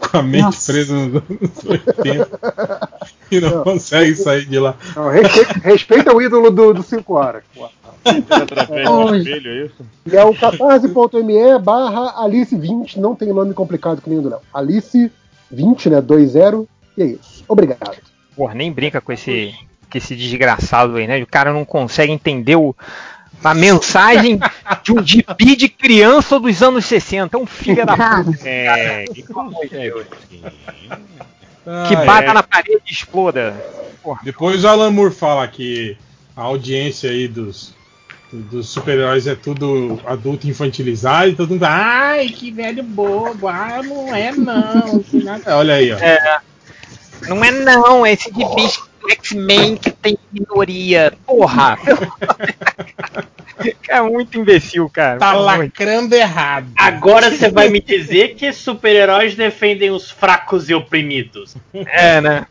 com 0.00 0.16
a 0.16 0.22
mente 0.22 0.42
Nossa. 0.42 0.72
presa 0.72 0.94
nos 0.94 1.14
anos 1.16 1.64
80 1.64 2.88
e 3.30 3.40
não, 3.40 3.50
Não. 3.50 3.64
consegue 3.64 4.14
sair 4.16 4.46
de 4.46 4.58
lá. 4.58 4.74
Não, 4.96 5.08
respeita, 5.10 5.52
respeita 5.60 6.14
o 6.14 6.20
ídolo 6.22 6.50
do 6.50 6.82
5 6.82 7.14
horas. 7.14 7.42
Através 8.04 8.88
do 8.88 8.92
Oi. 8.92 9.18
espelho, 9.18 9.50
é 9.50 9.66
isso? 9.66 9.86
E 10.06 10.16
é 10.16 10.24
o 10.24 10.34
catarse.me 10.34 11.58
barra 11.58 12.24
Alice20, 12.24 12.96
não 12.96 13.14
tem 13.14 13.32
nome 13.32 13.52
complicado 13.54 14.00
que 14.00 14.08
nem 14.08 14.18
o 14.18 14.22
do 14.22 14.30
Léo. 14.30 14.40
Alice20, 14.54 15.10
né? 15.90 16.00
20, 16.00 16.68
e 16.96 17.02
é 17.02 17.06
isso. 17.06 17.44
Obrigado. 17.46 17.98
Porra, 18.34 18.54
nem 18.54 18.72
brinca 18.72 19.00
com 19.00 19.12
esse, 19.12 19.54
com 19.90 19.98
esse 19.98 20.16
desgraçado 20.16 20.96
aí, 20.96 21.06
né? 21.06 21.22
O 21.22 21.26
cara 21.26 21.52
não 21.52 21.64
consegue 21.64 22.12
entender 22.12 22.56
o, 22.56 22.74
a 23.42 23.54
mensagem 23.54 24.38
de 24.82 24.92
um 24.92 25.04
gibi 25.04 25.56
de 25.56 25.68
criança 25.68 26.38
dos 26.38 26.62
anos 26.62 26.84
60. 26.86 27.36
É 27.36 27.40
um 27.40 27.46
filho 27.46 27.84
da 27.86 27.96
puta. 27.96 28.48
É, 28.48 29.04
que. 29.12 29.22
Que 31.88 31.94
Ah, 31.94 32.04
bata 32.04 32.30
é. 32.30 32.32
na 32.32 32.42
parede 32.42 32.82
e 32.88 32.92
exploda. 32.92 33.54
Porra. 34.02 34.20
Depois 34.24 34.64
o 34.64 34.68
Alan 34.68 34.90
Moore 34.90 35.14
fala 35.14 35.46
que 35.46 35.96
a 36.34 36.42
audiência 36.42 37.10
aí 37.10 37.28
dos, 37.28 37.74
dos 38.32 38.68
super-heróis 38.70 39.26
é 39.26 39.34
tudo 39.34 40.00
adulto 40.06 40.48
infantilizado 40.48 41.28
e 41.28 41.34
todo 41.36 41.50
mundo. 41.50 41.64
Ai, 41.64 42.28
que 42.28 42.50
velho 42.50 42.82
bobo! 42.82 43.46
Ah, 43.46 43.82
não 43.84 44.14
é 44.14 44.32
não. 44.32 45.00
que 45.00 45.22
nada." 45.22 45.56
Olha 45.56 45.74
aí, 45.74 45.92
ó. 45.92 45.98
Não 47.28 47.44
é 47.44 47.50
não, 47.50 48.06
é 48.06 48.12
esse 48.14 48.30
do 48.32 48.40
X-Men 49.08 49.76
que 49.76 49.90
tem 49.90 50.18
minoria. 50.32 51.12
Porra! 51.26 51.78
é 53.88 54.02
muito 54.02 54.38
imbecil, 54.38 54.88
cara. 54.88 55.18
Tá 55.18 55.32
Muito. 55.32 55.44
lacrando 55.44 56.14
errado. 56.14 56.68
Agora 56.76 57.30
você 57.30 57.50
vai 57.50 57.68
me 57.68 57.80
dizer 57.80 58.34
que 58.34 58.52
super-heróis 58.52 59.34
defendem 59.34 59.90
os 59.90 60.10
fracos 60.10 60.68
e 60.68 60.74
oprimidos. 60.74 61.56
É, 61.72 62.20
né? 62.20 62.46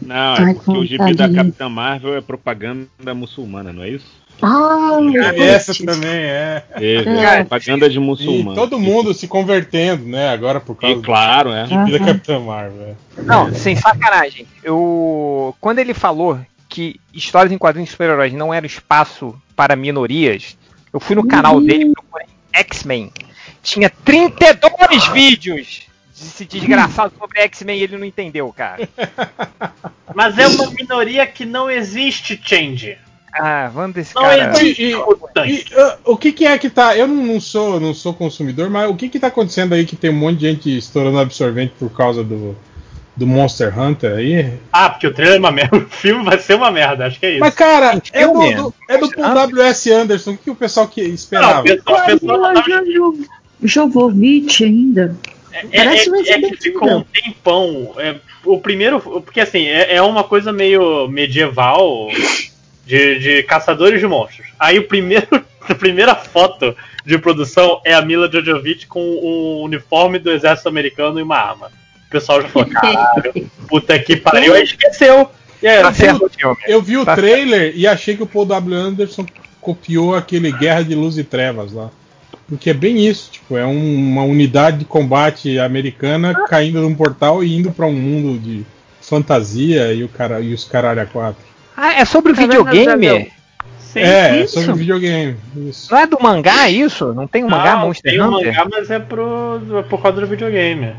Não, 0.00 0.34
é 0.34 0.54
porque 0.54 0.70
o 0.70 0.84
gibi 0.84 1.14
da. 1.14 1.28
Capitã 1.28 1.68
Marvel 1.68 2.16
é 2.16 2.20
propaganda 2.20 3.14
muçulmana, 3.14 3.72
não 3.72 3.82
é 3.82 3.90
isso? 3.90 4.23
Ah, 4.42 4.98
E 5.36 5.42
essa 5.42 5.72
também 5.84 6.10
é. 6.10 6.62
É, 6.72 6.94
É. 6.96 7.36
propaganda 7.40 7.88
de 7.88 7.96
E 7.96 8.00
muçulmano. 8.00 8.54
todo 8.54 8.78
mundo 8.78 9.14
se 9.14 9.26
convertendo, 9.28 10.04
né? 10.06 10.28
Agora 10.30 10.60
por 10.60 10.76
E 10.76 10.80
causa 10.80 11.02
claro, 11.02 11.50
é. 11.52 11.62
do 11.64 11.68
gibi 11.68 11.90
da 11.92 11.96
Aham. 11.98 12.06
Capitã 12.06 12.40
Marvel. 12.40 12.96
Não, 13.18 13.54
sem 13.54 13.76
sacanagem. 13.76 14.46
Eu, 14.62 15.54
quando 15.60 15.78
ele 15.78 15.94
falou 15.94 16.38
que 16.68 17.00
histórias 17.12 17.52
em 17.52 17.58
quadrinhos 17.58 17.88
de 17.88 17.92
super-heróis 17.92 18.32
não 18.32 18.52
era 18.52 18.66
espaço 18.66 19.34
para 19.54 19.76
minorias, 19.76 20.56
eu 20.92 20.98
fui 21.00 21.14
no 21.16 21.26
canal 21.26 21.60
dele 21.60 21.84
e 21.84 21.92
procurei 21.92 22.26
X-Men. 22.52 23.12
Tinha 23.62 23.88
32 24.04 25.06
vídeos 25.08 25.82
desse 26.12 26.44
desgraçado 26.44 27.12
sobre 27.18 27.40
X-Men 27.40 27.78
e 27.78 27.82
ele 27.84 27.96
não 27.96 28.04
entendeu, 28.04 28.52
cara. 28.52 28.88
Mas 30.14 30.36
é 30.38 30.46
uma 30.46 30.70
minoria 30.70 31.26
que 31.26 31.44
não 31.44 31.70
existe, 31.70 32.38
Change. 32.42 32.98
Ah, 33.36 33.68
vamos 33.74 33.94
desse 33.94 34.14
Não 34.14 34.22
cara. 34.22 34.52
E- 34.62 34.94
mutante. 34.94 35.66
E, 35.70 35.74
ah, 35.76 35.98
o 36.04 36.16
que, 36.16 36.32
que 36.32 36.46
é 36.46 36.56
que 36.56 36.70
tá. 36.70 36.96
Eu 36.96 37.08
não, 37.08 37.16
não 37.26 37.40
sou 37.40 37.80
não 37.80 37.92
sou 37.92 38.14
consumidor, 38.14 38.70
mas 38.70 38.88
o 38.88 38.94
que 38.94 39.08
que 39.08 39.18
tá 39.18 39.26
acontecendo 39.26 39.72
aí 39.74 39.84
que 39.84 39.96
tem 39.96 40.10
um 40.10 40.14
monte 40.14 40.38
de 40.38 40.50
gente 40.50 40.76
estourando 40.78 41.18
absorvente 41.18 41.72
por 41.78 41.90
causa 41.90 42.22
do, 42.22 42.56
do 43.16 43.26
Monster 43.26 43.76
Hunter 43.78 44.12
aí? 44.14 44.52
Ah, 44.72 44.88
porque 44.90 45.06
o 45.08 45.12
trailer 45.12 45.36
é 45.36 45.38
uma 45.40 45.50
merda. 45.50 45.76
O 45.84 45.88
filme 45.88 46.24
vai 46.24 46.38
ser 46.38 46.54
uma 46.54 46.70
merda, 46.70 47.06
acho 47.06 47.18
que 47.18 47.26
é 47.26 47.30
isso. 47.32 47.40
Mas, 47.40 47.54
cara, 47.54 48.00
é 48.12 48.26
do, 48.26 48.32
filme? 48.40 48.54
do- 48.54 48.74
é 48.88 48.98
do 48.98 49.10
Paul 49.10 49.34
W.S. 49.34 49.92
Anderson. 49.92 50.30
O 50.32 50.36
que 50.38 50.50
o 50.50 50.54
pessoal 50.54 50.86
que 50.86 51.02
Não, 51.02 51.14
esperava? 51.14 51.60
o 51.60 51.64
pessoal, 51.64 52.02
o 52.02 52.06
pessoal 52.06 52.42
tava- 52.54 52.84
Jo- 52.84 53.18
Jovovich 53.62 54.64
ainda. 54.64 55.16
é, 55.52 55.66
Parece 55.84 56.08
é- 56.08 56.12
um 56.12 56.16
é 56.16 56.22
que 56.50 56.56
ficou 56.56 56.98
um 56.98 57.02
tempão. 57.04 57.94
É, 57.98 58.14
o 58.44 58.60
primeiro. 58.60 59.00
Porque 59.00 59.40
assim, 59.40 59.64
é, 59.64 59.96
é 59.96 60.02
uma 60.02 60.22
coisa 60.24 60.52
meio 60.52 61.08
medieval 61.08 62.08
de, 62.86 63.18
de 63.18 63.42
caçadores 63.44 64.00
de 64.00 64.06
monstros. 64.06 64.46
Aí 64.58 64.78
o 64.78 64.86
primeiro. 64.88 65.26
A 65.66 65.74
primeira 65.74 66.14
foto 66.14 66.76
de 67.06 67.16
produção 67.16 67.80
é 67.86 67.94
a 67.94 68.02
Mila 68.02 68.30
Jojovic 68.30 68.86
com 68.86 69.00
o 69.00 69.62
uniforme 69.64 70.18
do 70.18 70.30
exército 70.30 70.68
americano 70.68 71.18
e 71.18 71.22
uma 71.22 71.38
arma. 71.38 71.68
O 72.06 72.10
pessoal 72.10 72.42
já 72.42 72.48
falou, 72.48 72.68
caralho, 72.68 73.50
puta 73.66 73.98
que 73.98 74.14
pariu, 74.14 74.52
aí 74.52 74.62
esqueceu. 74.64 75.20
Aí, 75.62 75.80
Tá 75.80 75.94
certo. 75.94 76.30
Eu 76.68 76.82
vi 76.82 76.98
o 76.98 77.04
Tá 77.06 77.14
trailer 77.16 77.72
e 77.74 77.86
achei 77.86 78.14
que 78.14 78.22
o 78.22 78.26
Paul 78.26 78.44
W. 78.44 78.76
Anderson 78.78 79.24
copiou 79.58 80.14
aquele 80.14 80.52
Guerra 80.52 80.82
de 80.82 80.94
Luz 80.94 81.16
e 81.16 81.24
Trevas 81.24 81.72
lá. 81.72 81.88
Porque 82.46 82.68
é 82.68 82.74
bem 82.74 82.98
isso, 83.06 83.30
tipo, 83.32 83.56
é 83.56 83.64
um- 83.64 83.94
uma 83.96 84.22
unidade 84.24 84.80
de 84.80 84.84
combate 84.84 85.58
americana 85.58 86.34
caindo 86.46 86.82
num 86.82 86.94
portal 86.94 87.42
e 87.42 87.56
indo 87.56 87.70
pra 87.72 87.86
um 87.86 87.92
mundo 87.94 88.38
de 88.38 88.66
fantasia 89.00 89.94
e, 89.94 90.04
o 90.04 90.08
cara, 90.10 90.40
e 90.40 90.52
os 90.52 90.64
caralho 90.64 91.00
a 91.00 91.06
quatro. 91.06 91.42
Ah, 91.76 91.94
é 91.94 92.04
sobre 92.04 92.32
o 92.32 92.34
videogame? 92.34 92.86
Gabriel? 92.86 93.26
é, 93.96 94.00
é 94.00 94.42
isso? 94.44 94.60
sobre 94.60 94.74
videogame. 94.74 95.36
Isso. 95.56 95.92
Não 95.92 95.98
é 96.00 96.06
do 96.06 96.18
mangá 96.20 96.68
isso? 96.68 97.12
Não 97.14 97.26
tem 97.26 97.44
um 97.44 97.48
mangá 97.48 97.76
Não, 97.76 97.86
Monster 97.86 98.10
tem 98.12 98.20
um 98.20 98.28
Hunter? 98.34 98.46
mangá, 98.54 98.66
mas 98.70 98.90
é 98.90 98.98
pro, 98.98 99.60
é 99.78 99.82
por 99.82 100.00
causa 100.02 100.20
do 100.20 100.26
videogame. 100.26 100.94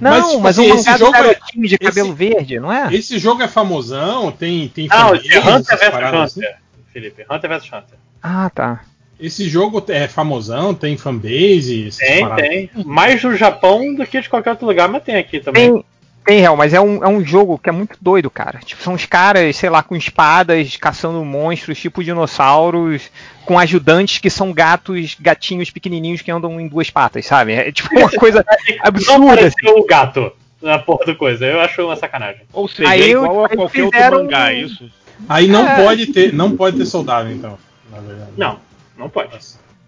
Não, 0.00 0.10
Mas, 0.10 0.22
mas, 0.40 0.56
tipo 0.56 0.68
o 0.68 0.72
assim, 0.72 0.72
esse 0.72 0.84
mangá 0.86 0.92
do 0.92 0.98
jogo 1.04 1.16
é- 1.16 1.22
garotinho 1.22 1.68
de 1.68 1.78
cabelo 1.78 2.08
esse- 2.08 2.16
verde, 2.16 2.60
não 2.60 2.72
é? 2.72 2.94
Esse 2.94 3.18
jogo 3.18 3.42
é 3.42 3.48
famosão, 3.48 4.32
tem, 4.32 4.68
tem 4.68 4.88
Não, 4.88 4.96
fanbase, 5.10 5.32
é 5.32 5.38
Hunter 5.40 5.78
vs 5.78 5.88
paradas 5.90 6.36
Hunter, 6.36 6.48
assim. 6.48 6.56
Felipe. 6.92 7.26
Hunter 7.30 7.50
vs 7.50 7.66
Hunter. 7.66 7.98
Ah, 8.22 8.50
tá. 8.52 8.80
Esse 9.20 9.48
jogo 9.48 9.84
é 9.88 10.08
famosão, 10.08 10.74
tem 10.74 10.96
fanbase, 10.96 11.90
Tem, 11.96 12.22
paradas. 12.22 12.48
tem. 12.48 12.70
Mais 12.84 13.22
no 13.22 13.36
Japão 13.36 13.94
do 13.94 14.04
que 14.04 14.20
de 14.20 14.28
qualquer 14.28 14.50
outro 14.50 14.66
lugar, 14.66 14.88
mas 14.88 15.04
tem 15.04 15.14
aqui 15.14 15.38
também. 15.38 15.72
Tem, 15.72 15.84
tem 16.24 16.40
real, 16.40 16.56
mas 16.56 16.72
é 16.72 16.80
um, 16.80 17.02
é 17.04 17.08
um 17.08 17.24
jogo 17.24 17.58
que 17.58 17.68
é 17.68 17.72
muito 17.72 17.96
doido, 18.00 18.30
cara. 18.30 18.60
Tipo, 18.64 18.82
são 18.82 18.94
os 18.94 19.04
caras, 19.06 19.56
sei 19.56 19.68
lá, 19.68 19.82
com 19.82 19.96
espadas, 19.96 20.76
caçando 20.76 21.24
monstros, 21.24 21.78
tipo 21.80 22.02
dinossauros, 22.04 23.10
com 23.44 23.58
ajudantes 23.58 24.18
que 24.18 24.30
são 24.30 24.52
gatos, 24.52 25.16
gatinhos 25.20 25.70
pequenininhos 25.70 26.22
que 26.22 26.30
andam 26.30 26.60
em 26.60 26.68
duas 26.68 26.90
patas, 26.90 27.26
sabe? 27.26 27.52
É 27.52 27.72
tipo 27.72 27.88
uma 27.98 28.08
coisa 28.18 28.44
Não 28.68 28.76
absurda. 28.84 29.22
assim. 29.32 29.32
apareceu 29.32 29.76
o 29.78 29.84
gato 29.86 30.32
na 30.62 30.78
porra 30.78 31.06
do 31.06 31.16
coisa. 31.16 31.44
Eu 31.44 31.60
acho 31.60 31.82
uma 31.84 31.96
sacanagem. 31.96 32.42
Ou 32.52 32.68
seja, 32.68 32.88
Aí 32.88 33.02
é 33.02 33.06
eu- 33.08 33.24
igual 33.24 33.44
a 33.44 33.48
aí 33.50 33.56
qualquer 33.56 33.82
outro 33.84 34.22
mangá, 34.24 34.38
um- 34.44 34.46
é 34.46 34.54
isso? 34.54 34.90
Aí 35.28 35.48
não 35.48 35.66
É. 35.68 35.82
pode 35.84 36.06
ter, 36.06 36.32
não 36.32 36.56
pode 36.56 36.76
ter 36.78 36.86
soldado, 36.86 37.30
então. 37.30 37.58
Na 37.90 37.98
verdade. 38.00 38.30
Não, 38.36 38.58
não 38.96 39.08
pode. 39.08 39.30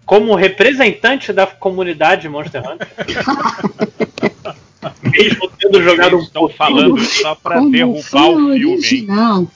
Como 0.05 0.35
representante 0.35 1.33
da 1.33 1.47
comunidade 1.47 2.29
Monster 2.29 2.61
Hunter, 2.69 2.87
mesmo 5.03 5.51
tendo 5.59 5.81
jogado 5.81 6.15
Eles 6.15 6.19
um 6.19 6.23
estão 6.23 6.49
falando 6.49 6.99
só 6.99 7.35
pra 7.35 7.57
Como 7.57 7.71
derrubar 7.71 7.97
o 7.97 8.03
filme, 8.03 8.65
original. 8.65 9.47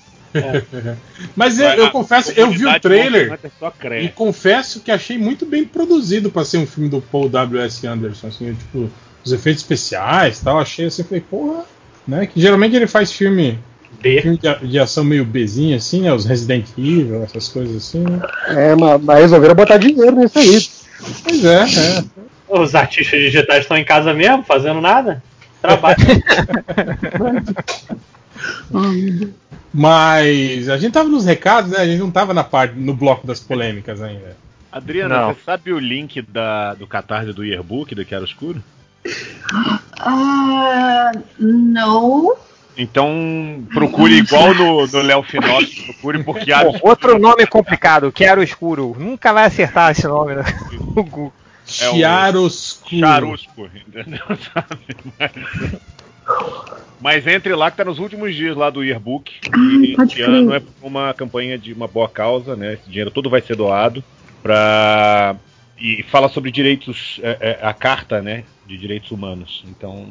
Mas 1.35 1.59
eu, 1.59 1.67
Mas 1.67 1.77
eu 1.77 1.85
a 1.85 1.91
confesso, 1.91 2.31
eu 2.35 2.51
vi 2.51 2.65
o 2.65 2.79
trailer 2.79 3.39
só 3.59 3.73
e 3.99 4.09
confesso 4.09 4.79
que 4.79 4.91
achei 4.91 5.17
muito 5.17 5.45
bem 5.45 5.65
produzido 5.65 6.29
pra 6.29 6.45
ser 6.45 6.57
um 6.57 6.67
filme 6.67 6.89
do 6.89 7.01
Paul 7.01 7.29
W.S. 7.29 7.85
Anderson, 7.87 8.27
assim, 8.27 8.53
tipo, 8.53 8.89
os 9.23 9.31
efeitos 9.31 9.63
especiais 9.63 10.39
e 10.39 10.43
tal, 10.43 10.59
achei 10.59 10.85
assim, 10.85 11.03
falei, 11.03 11.21
porra, 11.21 11.63
né, 12.07 12.27
que 12.27 12.39
geralmente 12.39 12.75
ele 12.75 12.87
faz 12.87 13.11
filme, 13.11 13.57
B. 14.01 14.21
filme 14.21 14.37
de, 14.37 14.67
de 14.67 14.79
ação 14.79 15.03
meio 15.03 15.25
Bzinho, 15.25 15.75
assim, 15.75 16.01
né, 16.01 16.13
os 16.13 16.25
Resident 16.25 16.67
Evil, 16.77 17.23
essas 17.23 17.47
coisas 17.47 17.75
assim, 17.75 17.99
né. 17.99 18.21
É, 18.49 18.75
mas, 18.75 19.01
mas 19.01 19.19
resolveram 19.21 19.55
botar 19.55 19.77
dinheiro 19.77 20.15
nisso 20.15 20.37
aí. 20.37 20.67
Pois 21.23 21.45
é, 21.45 21.63
é. 21.63 22.03
Os 22.49 22.73
artistas 22.75 23.19
digitais 23.19 23.61
estão 23.61 23.77
em 23.77 23.85
casa 23.85 24.13
mesmo, 24.13 24.43
fazendo 24.43 24.81
nada. 24.81 25.21
Trabalho. 25.61 25.97
Mas 29.73 30.67
a 30.67 30.77
gente 30.77 30.93
tava 30.93 31.09
nos 31.09 31.25
recados, 31.25 31.71
né, 31.71 31.77
a 31.77 31.85
gente 31.85 31.99
não 31.99 32.09
tava 32.09 32.33
na 32.33 32.43
parte, 32.43 32.73
no 32.75 32.93
bloco 32.93 33.27
das 33.27 33.39
polêmicas 33.39 34.01
ainda. 34.01 34.35
Adriana, 34.71 35.21
Não. 35.21 35.33
você 35.33 35.41
sabe 35.45 35.73
o 35.73 35.79
link 35.79 36.21
da, 36.21 36.73
do 36.73 36.87
catarse 36.87 37.33
do 37.33 37.43
Yearbook 37.43 37.93
do 37.93 38.05
Quero 38.05 38.25
Escuro? 38.25 38.63
Ah, 39.99 41.11
não. 41.39 42.35
Então 42.77 43.63
procure 43.73 44.15
igual 44.19 44.53
no, 44.53 44.87
no 44.87 45.01
Léo 45.01 45.23
Finocchi, 45.23 45.93
procure 45.93 46.23
por 46.23 46.39
Chiaro 46.39 46.71
Pô, 46.79 46.89
outro 46.89 47.19
nome 47.19 47.45
complicado, 47.45 48.11
Quero 48.11 48.43
Escuro. 48.43 48.95
Nunca 48.97 49.33
vai 49.33 49.45
acertar 49.45 49.91
esse 49.91 50.07
nome 50.07 50.35
né? 50.35 50.43
no 50.71 51.03
Google. 51.03 51.33
É 51.69 51.91
Chiaroscuro. 51.91 52.99
Charusco, 52.99 53.69
entendeu? 53.87 54.21
Mas, 55.17 55.31
mas 56.99 57.27
entre 57.27 57.53
lá 57.55 57.69
que 57.69 57.77
tá 57.77 57.85
nos 57.85 57.99
últimos 57.99 58.35
dias 58.35 58.55
lá 58.55 58.69
do 58.69 58.83
Yearbook. 58.83 59.31
E 59.83 59.95
pode 59.95 60.13
esse 60.13 60.23
crer. 60.23 60.29
ano 60.29 60.53
é 60.53 60.61
uma 60.81 61.13
campanha 61.13 61.57
de 61.57 61.73
uma 61.73 61.87
boa 61.87 62.09
causa, 62.09 62.55
né? 62.55 62.73
Esse 62.73 62.89
dinheiro 62.89 63.11
todo 63.11 63.29
vai 63.29 63.41
ser 63.41 63.55
doado 63.55 64.03
para 64.41 65.35
e 65.79 66.03
fala 66.03 66.27
sobre 66.27 66.51
direitos, 66.51 67.19
é, 67.23 67.57
é, 67.61 67.65
a 67.65 67.73
carta, 67.73 68.21
né, 68.21 68.43
de 68.67 68.77
direitos 68.77 69.11
humanos. 69.11 69.63
Então, 69.67 70.07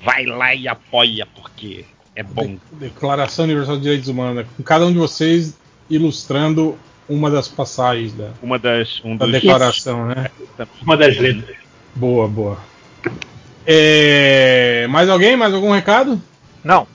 vai 0.00 0.24
lá 0.24 0.54
e 0.54 0.68
apoia 0.68 1.26
porque 1.26 1.84
é 2.14 2.22
bom. 2.22 2.56
Declaração 2.72 3.44
Universal 3.44 3.76
de 3.76 3.82
Direitos 3.82 4.08
Humanos, 4.08 4.36
né, 4.36 4.46
com 4.56 4.62
cada 4.62 4.86
um 4.86 4.92
de 4.92 4.98
vocês 4.98 5.58
ilustrando 5.90 6.78
uma 7.08 7.30
das 7.30 7.48
passagens 7.48 8.12
da, 8.12 8.30
Uma 8.42 8.58
das 8.58 9.00
um 9.04 9.16
da 9.16 9.24
dos 9.24 9.32
declaração, 9.32 10.06
né? 10.06 10.30
Uma 10.82 10.96
das 10.96 11.16
letras. 11.16 11.56
Boa, 11.94 12.28
boa. 12.28 12.58
É, 13.66 14.86
mais 14.88 15.08
alguém? 15.08 15.36
Mais 15.36 15.54
algum 15.54 15.70
recado? 15.70 16.20
Não. 16.62 16.86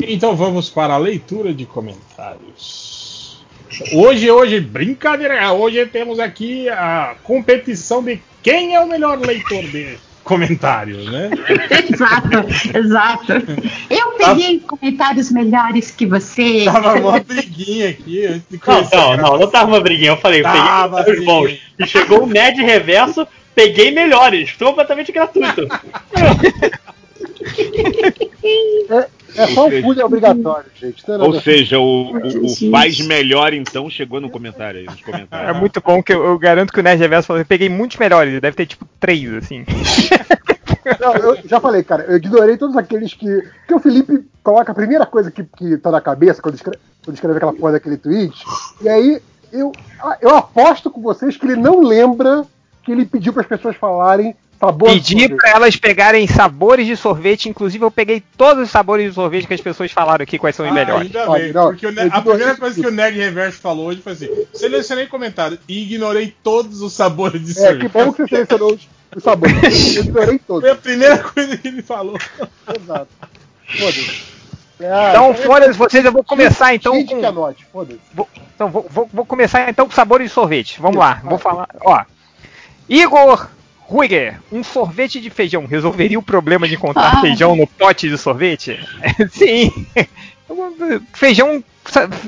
Então 0.00 0.36
vamos 0.36 0.68
para 0.68 0.94
a 0.94 0.98
leitura 0.98 1.54
de 1.54 1.64
comentários. 1.64 3.44
Hoje, 3.92 4.30
hoje, 4.30 4.60
brincadeira, 4.60 5.52
hoje 5.52 5.84
temos 5.86 6.18
aqui 6.18 6.68
a 6.68 7.16
competição 7.22 8.02
de 8.02 8.20
quem 8.42 8.74
é 8.74 8.80
o 8.80 8.88
melhor 8.88 9.18
leitor 9.18 9.62
de 9.64 9.98
comentários, 10.26 11.06
né? 11.10 11.30
Exato, 11.88 12.76
exato. 12.76 13.32
Eu 13.88 14.12
peguei 14.18 14.58
comentários 14.58 15.30
melhores 15.30 15.92
que 15.92 16.04
você. 16.04 16.64
Tava 16.64 16.94
uma 16.98 17.20
briguinha 17.20 17.90
aqui 17.90 18.26
antes 18.26 18.42
de 18.50 18.56
Não, 18.56 18.58
começar. 18.58 18.96
não, 18.96 19.16
não, 19.16 19.38
não 19.38 19.46
tava 19.50 19.68
uma 19.68 19.80
briguinha. 19.80 20.10
Eu 20.10 20.16
falei, 20.16 20.40
eu 20.40 20.44
peguei 20.44 20.60
Tava, 20.60 21.04
comentários 21.04 21.18
sim. 21.20 21.24
bons. 21.24 21.58
E 21.78 21.86
chegou 21.86 22.24
o 22.24 22.26
Ned 22.26 22.60
Reverso, 22.60 23.26
peguei 23.54 23.92
melhores. 23.92 24.52
Completamente 24.52 25.12
gratuito. 25.12 25.66
É 29.36 29.46
só 29.48 29.66
um 29.66 29.82
pulho 29.82 30.04
obrigatório, 30.04 30.70
gente. 30.74 31.06
Não 31.06 31.14
é 31.14 31.18
Ou 31.18 31.28
nada- 31.30 31.42
seja, 31.42 31.78
o, 31.78 32.12
o, 32.12 32.46
o 32.46 32.70
faz 32.70 32.98
melhor 33.00 33.52
então 33.52 33.90
chegou 33.90 34.20
no 34.20 34.30
comentário 34.30 34.80
aí, 34.80 34.86
nos 34.86 35.00
comentários. 35.02 35.56
É 35.56 35.58
muito 35.58 35.80
bom 35.80 36.02
que 36.02 36.12
eu, 36.12 36.24
eu 36.24 36.38
garanto 36.38 36.72
que 36.72 36.80
o 36.80 36.82
Nerd 36.82 36.98
Reverso 36.98 37.26
falou, 37.26 37.40
eu 37.42 37.46
peguei 37.46 37.68
muitos 37.68 37.98
melhores, 37.98 38.40
deve 38.40 38.56
ter 38.56 38.66
tipo 38.66 38.86
três, 38.98 39.32
assim. 39.34 39.64
Não, 41.00 41.14
eu 41.16 41.38
já 41.44 41.60
falei, 41.60 41.82
cara, 41.82 42.04
eu 42.04 42.16
ignorei 42.16 42.56
todos 42.56 42.76
aqueles 42.76 43.12
que. 43.12 43.26
Porque 43.26 43.74
o 43.74 43.80
Felipe 43.80 44.24
coloca 44.42 44.70
a 44.70 44.74
primeira 44.74 45.04
coisa 45.04 45.30
que, 45.32 45.42
que 45.42 45.76
tá 45.78 45.90
na 45.90 46.00
cabeça 46.00 46.40
quando 46.40 46.54
escreve, 46.54 46.78
quando 47.04 47.14
escreve 47.16 47.36
aquela 47.36 47.52
porra 47.52 47.72
daquele 47.72 47.96
tweet. 47.96 48.44
E 48.80 48.88
aí 48.88 49.20
eu, 49.52 49.72
ah, 50.00 50.16
eu 50.20 50.30
aposto 50.36 50.88
com 50.90 51.02
vocês 51.02 51.36
que 51.36 51.44
ele 51.44 51.56
não 51.56 51.80
lembra 51.80 52.44
que 52.84 52.92
ele 52.92 53.04
pediu 53.04 53.32
para 53.32 53.42
as 53.42 53.48
pessoas 53.48 53.74
falarem 53.76 54.36
sabor. 54.58 54.88
Pedi 54.90 55.28
pra 55.28 55.50
elas 55.50 55.76
pegarem 55.76 56.26
sabores 56.26 56.86
de 56.86 56.96
sorvete, 56.96 57.48
inclusive 57.48 57.84
eu 57.84 57.90
peguei 57.90 58.22
todos 58.36 58.64
os 58.64 58.70
sabores 58.70 59.08
de 59.08 59.14
sorvete 59.14 59.46
que 59.46 59.54
as 59.54 59.60
pessoas 59.60 59.92
falaram 59.92 60.22
aqui, 60.22 60.38
quais 60.38 60.54
são 60.56 60.64
os 60.66 60.72
Ah, 60.72 60.74
melhores. 60.74 61.06
Ainda 61.06 61.30
Olha, 61.30 61.44
bem, 61.44 61.52
não, 61.52 61.66
porque 61.68 61.90
Ne- 61.90 62.08
a 62.10 62.20
primeira 62.20 62.56
coisa 62.56 62.74
tudo. 62.74 62.84
que 62.84 62.90
o 62.90 62.94
Nerd 62.94 63.16
Reverso 63.18 63.58
falou 63.60 63.86
hoje 63.86 64.00
foi 64.02 64.12
assim: 64.12 64.28
selecionei 64.54 65.06
comentários 65.06 65.60
e 65.68 65.82
ignorei 65.82 66.34
todos 66.42 66.80
os 66.82 66.92
sabores 66.92 67.44
de 67.44 67.50
É, 67.52 67.54
sorvete. 67.54 67.80
que 67.80 67.88
bom 67.88 68.12
que 68.12 68.22
você 68.22 68.28
selecionou 68.28 68.72
os, 68.74 68.88
os 69.16 69.22
sabores. 69.22 69.96
Eu 69.96 70.02
ignorei 70.04 70.38
todos. 70.38 70.62
Foi 70.62 70.70
a 70.70 70.76
primeira 70.76 71.18
coisa 71.18 71.56
que 71.56 71.68
ele 71.68 71.82
falou. 71.82 72.18
Exato. 72.74 73.08
Foda-se. 73.78 74.36
É, 74.78 75.10
Então, 75.10 75.30
é- 75.30 75.34
foda-se 75.34 75.72
vocês, 75.78 76.04
eu 76.04 76.12
vou 76.12 76.22
começar 76.22 76.74
então 76.74 76.92
com. 76.92 77.18
que 77.20 77.24
anote, 77.26 77.64
foda-se. 77.72 77.98
Vou, 78.14 78.28
então, 78.54 78.68
vou, 78.68 78.86
vou- 78.90 79.08
vou 79.12 79.24
começar 79.24 79.68
então 79.70 79.86
com 79.86 79.92
sabores 79.92 80.28
de 80.28 80.34
sorvete. 80.34 80.80
Vamos 80.80 80.98
lá, 80.98 81.20
vou 81.24 81.38
falar. 81.38 81.68
Ó. 81.82 82.02
Igor 82.88 83.48
Ruiger, 83.88 84.40
um 84.50 84.64
sorvete 84.64 85.20
de 85.20 85.30
feijão 85.30 85.64
resolveria 85.64 86.18
o 86.18 86.22
problema 86.22 86.66
de 86.66 86.74
encontrar 86.74 87.18
Ah. 87.18 87.20
feijão 87.20 87.54
no 87.54 87.66
pote 87.66 88.08
de 88.08 88.18
sorvete? 88.18 88.78
Sim. 89.30 89.70
Feijão, 91.12 91.62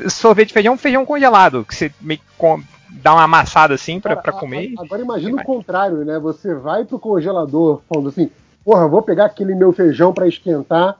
sorvete 0.08 0.48
de 0.48 0.54
feijão, 0.54 0.76
feijão 0.78 1.04
congelado, 1.04 1.64
que 1.64 1.74
você 1.74 1.92
meio 2.00 2.20
que 2.20 2.62
dá 3.02 3.12
uma 3.14 3.24
amassada 3.24 3.74
assim 3.74 3.98
pra, 4.00 4.10
Cara, 4.14 4.22
pra 4.22 4.32
a- 4.32 4.40
comer. 4.40 4.72
a- 4.78 4.82
Agora 4.82 5.02
imagina 5.02 5.36
o 5.40 5.44
contrário, 5.44 6.04
né? 6.04 6.18
Você 6.18 6.54
vai 6.54 6.84
pro 6.84 6.98
congelador 6.98 7.82
falando 7.88 8.08
assim, 8.08 8.30
porra, 8.64 8.86
vou 8.88 9.02
pegar 9.02 9.26
aquele 9.26 9.54
meu 9.54 9.72
feijão 9.72 10.12
pra 10.12 10.28
esquentar, 10.28 10.96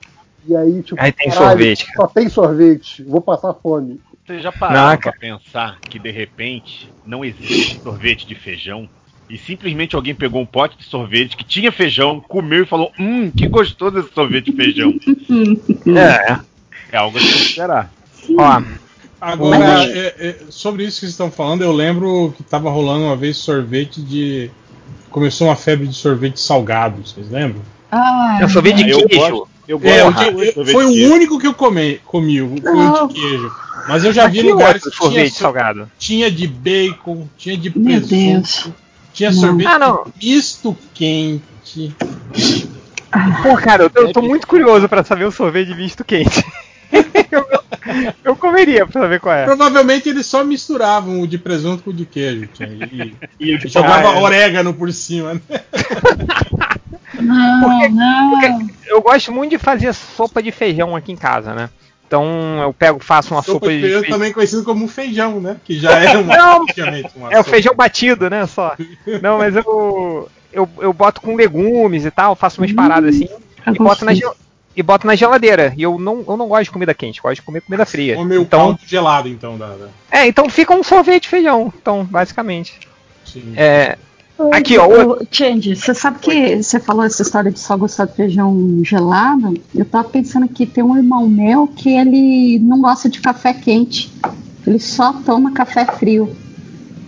e 0.47 0.57
aí, 0.57 0.83
tipo, 0.83 1.01
Aí 1.01 1.13
tem 1.13 1.29
caralho, 1.31 1.49
sorvete, 1.51 1.87
cara. 1.87 1.97
Só 1.97 2.07
tem 2.09 2.29
sorvete, 2.29 3.03
vou 3.05 3.21
passar 3.21 3.55
fome. 3.55 4.01
Vocês 4.27 4.43
já 4.43 4.53
pararam 4.53 4.91
Não, 4.91 4.99
pra 4.99 5.13
pensar 5.13 5.79
que 5.89 5.99
de 5.99 6.11
repente 6.11 6.91
não 7.07 7.25
existe 7.25 7.81
sorvete 7.81 8.27
de 8.27 8.35
feijão? 8.35 8.89
E 9.31 9.37
simplesmente 9.37 9.95
alguém 9.95 10.15
pegou 10.15 10.41
um 10.41 10.47
pote 10.47 10.77
de 10.79 10.85
sorvete 10.85 11.37
que 11.37 11.45
tinha 11.45 11.71
feijão, 11.71 12.19
comeu 12.27 12.63
e 12.63 12.67
falou: 12.67 12.91
Hum, 12.99 13.31
que 13.31 13.47
gostoso 13.47 13.99
esse 13.99 14.13
sorvete 14.15 14.47
de 14.51 14.53
feijão. 14.57 14.95
É. 15.97 16.39
É 16.91 16.97
algo 16.97 17.19
a 17.19 17.21
se 17.21 17.33
considerar. 17.33 17.93
Ó, 18.39 18.63
Agora, 19.21 19.85
é- 19.85 20.15
é, 20.19 20.37
sobre 20.49 20.85
isso 20.85 20.95
que 20.97 21.01
vocês 21.01 21.11
estão 21.13 21.31
falando, 21.31 21.63
eu 21.63 21.73
lembro 21.73 22.33
que 22.37 22.43
tava 22.45 22.71
rolando 22.71 23.05
uma 23.05 23.17
vez 23.17 23.37
sorvete 23.37 24.01
de. 24.01 24.49
Começou 25.11 25.49
uma 25.49 25.57
febre 25.57 25.87
de 25.89 25.95
sorvete 25.95 26.41
salgado, 26.41 27.05
vocês 27.05 27.29
lembram? 27.31 27.61
Ah, 27.91 28.39
é 28.41 28.45
um 28.45 28.49
sorvete 28.49 28.85
de 28.85 28.91
eu 28.91 29.07
queijo. 29.09 29.19
gosto, 29.31 29.49
eu 29.67 29.79
gosto 29.79 29.93
É, 30.23 30.29
eu 30.29 30.43
eu- 30.45 30.67
foi 30.67 30.85
o 30.85 31.13
único 31.13 31.39
que 31.39 31.47
eu 31.47 31.55
comi, 31.55 32.01
comi 32.05 32.41
o- 32.41 32.55
o 32.55 33.09
de 33.09 33.15
queijo. 33.15 33.51
Mas 33.89 34.05
eu 34.05 34.13
já 34.13 34.29
vi 34.29 34.43
lugares 34.43 34.83
que 34.85 34.91
tinha, 34.91 35.01
sorvete 35.03 35.33
so- 35.33 35.39
salgado. 35.41 35.91
tinha 35.99 36.31
de 36.31 36.47
bacon, 36.47 37.27
tinha 37.37 37.57
de 37.57 37.77
Meu 37.77 37.85
presunto, 38.01 38.15
Deus. 38.15 38.69
Tinha 39.19 39.33
sorvete 39.33 39.67
Ah, 39.67 39.79
não. 39.81 40.05
misto 40.23 40.77
quente. 40.95 41.93
Pô, 43.43 43.57
cara, 43.57 43.83
eu, 43.83 43.91
eu 43.93 44.13
tô 44.13 44.23
muito 44.23 44.47
curioso 44.47 44.89
pra 44.89 45.03
saber 45.03 45.25
o 45.25 45.33
sorvete 45.33 45.75
misto 45.75 46.05
quente. 46.05 46.45
eu, 47.33 47.45
eu 48.23 48.37
comeria 48.37 48.87
pra 48.87 49.01
saber 49.03 49.19
qual 49.19 49.35
é. 49.35 49.45
Provavelmente 49.45 50.09
eles 50.09 50.25
só 50.25 50.45
misturavam 50.45 51.21
o 51.21 51.27
de 51.27 51.37
presunto 51.37 51.83
com 51.83 51.91
o 51.91 51.93
de 51.93 52.07
queijo. 52.07 52.49
tinha, 52.55 52.69
E, 52.69 53.17
E 53.41 53.55
e 53.57 53.69
jogava 53.69 54.03
papai, 54.05 54.23
orégano 54.23 54.73
por 54.73 54.93
cima. 54.93 55.35
né? 55.35 55.41
Não, 57.21 57.89
não. 57.91 58.69
Eu 58.87 59.03
gosto 59.03 59.33
muito 59.33 59.51
de 59.51 59.59
fazer 59.59 59.93
sopa 59.93 60.41
de 60.41 60.53
feijão 60.53 60.95
aqui 60.95 61.11
em 61.11 61.17
casa, 61.17 61.53
né? 61.53 61.69
Então 62.09 62.25
eu 62.63 62.73
pego, 62.73 62.99
faço 62.99 63.35
uma 63.35 63.43
sopa, 63.43 63.53
Sopa 63.53 63.69
de 63.69 63.75
de 63.77 63.81
feijão 63.83 64.01
feijão. 64.01 64.19
também 64.19 64.33
conhecido 64.33 64.65
como 64.65 64.89
feijão, 64.89 65.41
né? 65.41 65.59
Que 65.63 65.79
já 65.79 65.93
é 66.03 66.17
uma, 66.17 66.35
Não, 66.37 66.65
uma 67.15 67.33
É 67.33 67.39
o 67.39 67.45
feijão 67.45 67.75
batido, 67.75 68.31
né? 68.31 68.47
Só. 68.47 68.75
Não, 69.23 69.37
mas 69.37 69.55
eu, 69.55 70.29
eu, 70.51 70.69
eu 70.81 70.93
boto 70.95 71.21
com 71.21 71.37
legumes 71.37 72.07
e 72.07 72.11
tal, 72.11 72.35
faço 72.35 72.61
umas 72.63 72.73
paradas 72.73 73.15
assim 73.15 73.29
eu 73.67 73.75
e 73.75 73.79
boto, 73.79 74.07
na, 74.07 74.13
e 74.75 74.83
boto 74.83 75.07
na 75.07 75.15
geladeira. 75.15 75.75
E 75.77 75.83
eu 75.83 75.99
não, 75.99 76.25
eu 76.27 76.37
não 76.39 76.49
gosto 76.49 76.65
de 76.65 76.71
comida 76.71 76.95
quente, 76.95 77.21
gosto 77.21 77.37
de 77.37 77.43
comer 77.43 77.61
comida 77.61 77.85
fria. 77.85 78.15
Come 78.15 78.39
o 78.39 78.43
Então, 78.43 78.61
caldo 78.69 78.81
gelado, 78.87 79.29
então. 79.29 79.59
Da, 79.59 79.67
da- 79.69 79.89
é, 80.11 80.27
então 80.27 80.49
fica 80.49 80.75
um 80.75 80.83
sorvete 80.83 81.25
de 81.25 81.29
feijão, 81.29 81.71
então, 81.77 82.05
basicamente. 82.05 82.79
sim. 83.27 83.53
É, 83.55 83.99
aqui, 84.53 84.79
ó. 84.79 84.87
o- 84.87 85.27
Change, 85.31 85.75
você 85.77 85.95
sabe 85.95 86.19
que 86.21 86.63
você 86.63 86.79
falou 86.81 87.05
essa 87.05 87.23
história 87.23 87.51
de 87.51 87.59
só 87.59 87.77
gostar 87.77 88.07
de 88.07 88.15
feijão 88.15 88.81
gelado? 88.85 89.55
Eu 89.75 89.85
tava 89.85 90.09
pensando 90.09 90.49
que 90.49 90.65
tem 90.67 90.83
um 90.85 90.97
irmão 90.97 91.29
meu 91.29 91.67
que 91.67 91.89
ele 91.91 92.59
não 92.61 92.81
gosta 92.81 93.09
de 93.09 93.21
café 93.21 93.53
quente. 93.53 94.13
Ele 94.67 94.79
só 94.79 95.13
toma 95.13 95.53
café 95.53 95.85
frio. 95.87 96.35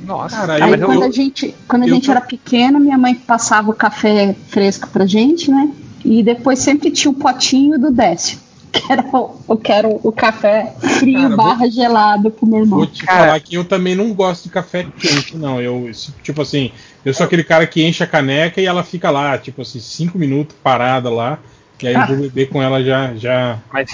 Nossa, 0.06 0.36
Cara, 0.36 0.54
Aí 0.54 0.60
eu- 0.62 0.68
mas 0.68 0.80
eu- 0.80 0.86
quando 0.86 1.02
a 1.04 1.10
gente, 1.10 1.54
quando 1.68 1.82
a 1.82 1.86
eu 1.86 1.94
gente 1.94 2.06
tô- 2.06 2.10
era 2.12 2.20
pequena, 2.20 2.80
minha 2.80 2.98
mãe 2.98 3.14
passava 3.14 3.70
o 3.70 3.74
café 3.74 4.34
fresco 4.48 4.88
pra 4.88 5.06
gente, 5.06 5.50
né? 5.50 5.70
E 6.04 6.22
depois 6.22 6.58
sempre 6.58 6.90
tinha 6.90 7.10
o 7.10 7.14
potinho 7.14 7.78
do 7.78 7.90
Décio. 7.92 8.38
Que 8.72 8.92
era 8.92 9.03
o, 9.12 9.36
o- 9.49 9.56
que 9.56 9.72
café 10.12 10.74
frio 10.81 11.15
Cara, 11.22 11.28
vou- 11.28 11.36
barra 11.36 11.70
gelado 11.70 12.31
pro 12.31 12.47
meu 12.47 12.60
irmão. 12.60 12.78
Vou 12.78 12.86
te 12.86 13.04
Cara- 13.04 13.24
falar 13.26 13.40
que 13.40 13.54
eu 13.54 13.65
também 13.65 13.94
não 13.94 14.12
gosto 14.15 14.44
de 14.44 14.51
café 14.51 14.86
quente, 14.99 15.36
não. 15.36 15.60
Eu, 15.60 15.90
tipo 16.22 16.42
assim, 16.42 16.70
eu 17.04 17.12
sou 17.12 17.26
aquele 17.26 17.42
cara 17.44 17.67
que 17.67 17.83
enche 17.85 18.03
a 18.04 18.06
caneca 18.06 18.60
e 18.60 18.67
ela 18.67 18.85
fica 18.85 19.10
lá, 19.10 19.36
tipo 19.38 19.62
assim, 19.62 19.81
cinco 19.81 20.19
minutos 20.19 20.56
parada 20.62 21.10
lá. 21.10 21.38
E 21.83 21.88
aí 21.88 21.94
eu 21.94 22.06
vou 22.06 22.17
beber 22.19 22.51
com 22.51 22.62
ela 22.62 22.85
já, 22.85 23.15
já, 23.15 23.58
mas, 23.72 23.90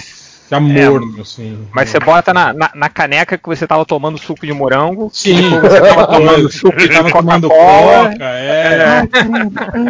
já 0.49 0.59
morno, 0.59 1.21
assim. 1.21 1.67
mas 1.73 1.89
você 1.89 1.99
bota 1.99 2.33
na, 2.33 2.53
na, 2.53 2.71
na 2.73 2.89
caneca 2.89 3.37
que 3.37 3.47
você 3.47 3.67
tava 3.67 3.85
tomando 3.85 4.17
suco 4.17 4.45
de 4.45 4.53
morango. 4.53 5.09
Sim, 5.13 5.49
você 5.59 5.81
tava 5.81 6.07
tomando 6.11 6.51
suco 6.51 6.77
de 6.77 6.87
tava 6.87 7.11
tomando 7.11 7.49
coca, 7.49 8.17
é. 8.21 9.01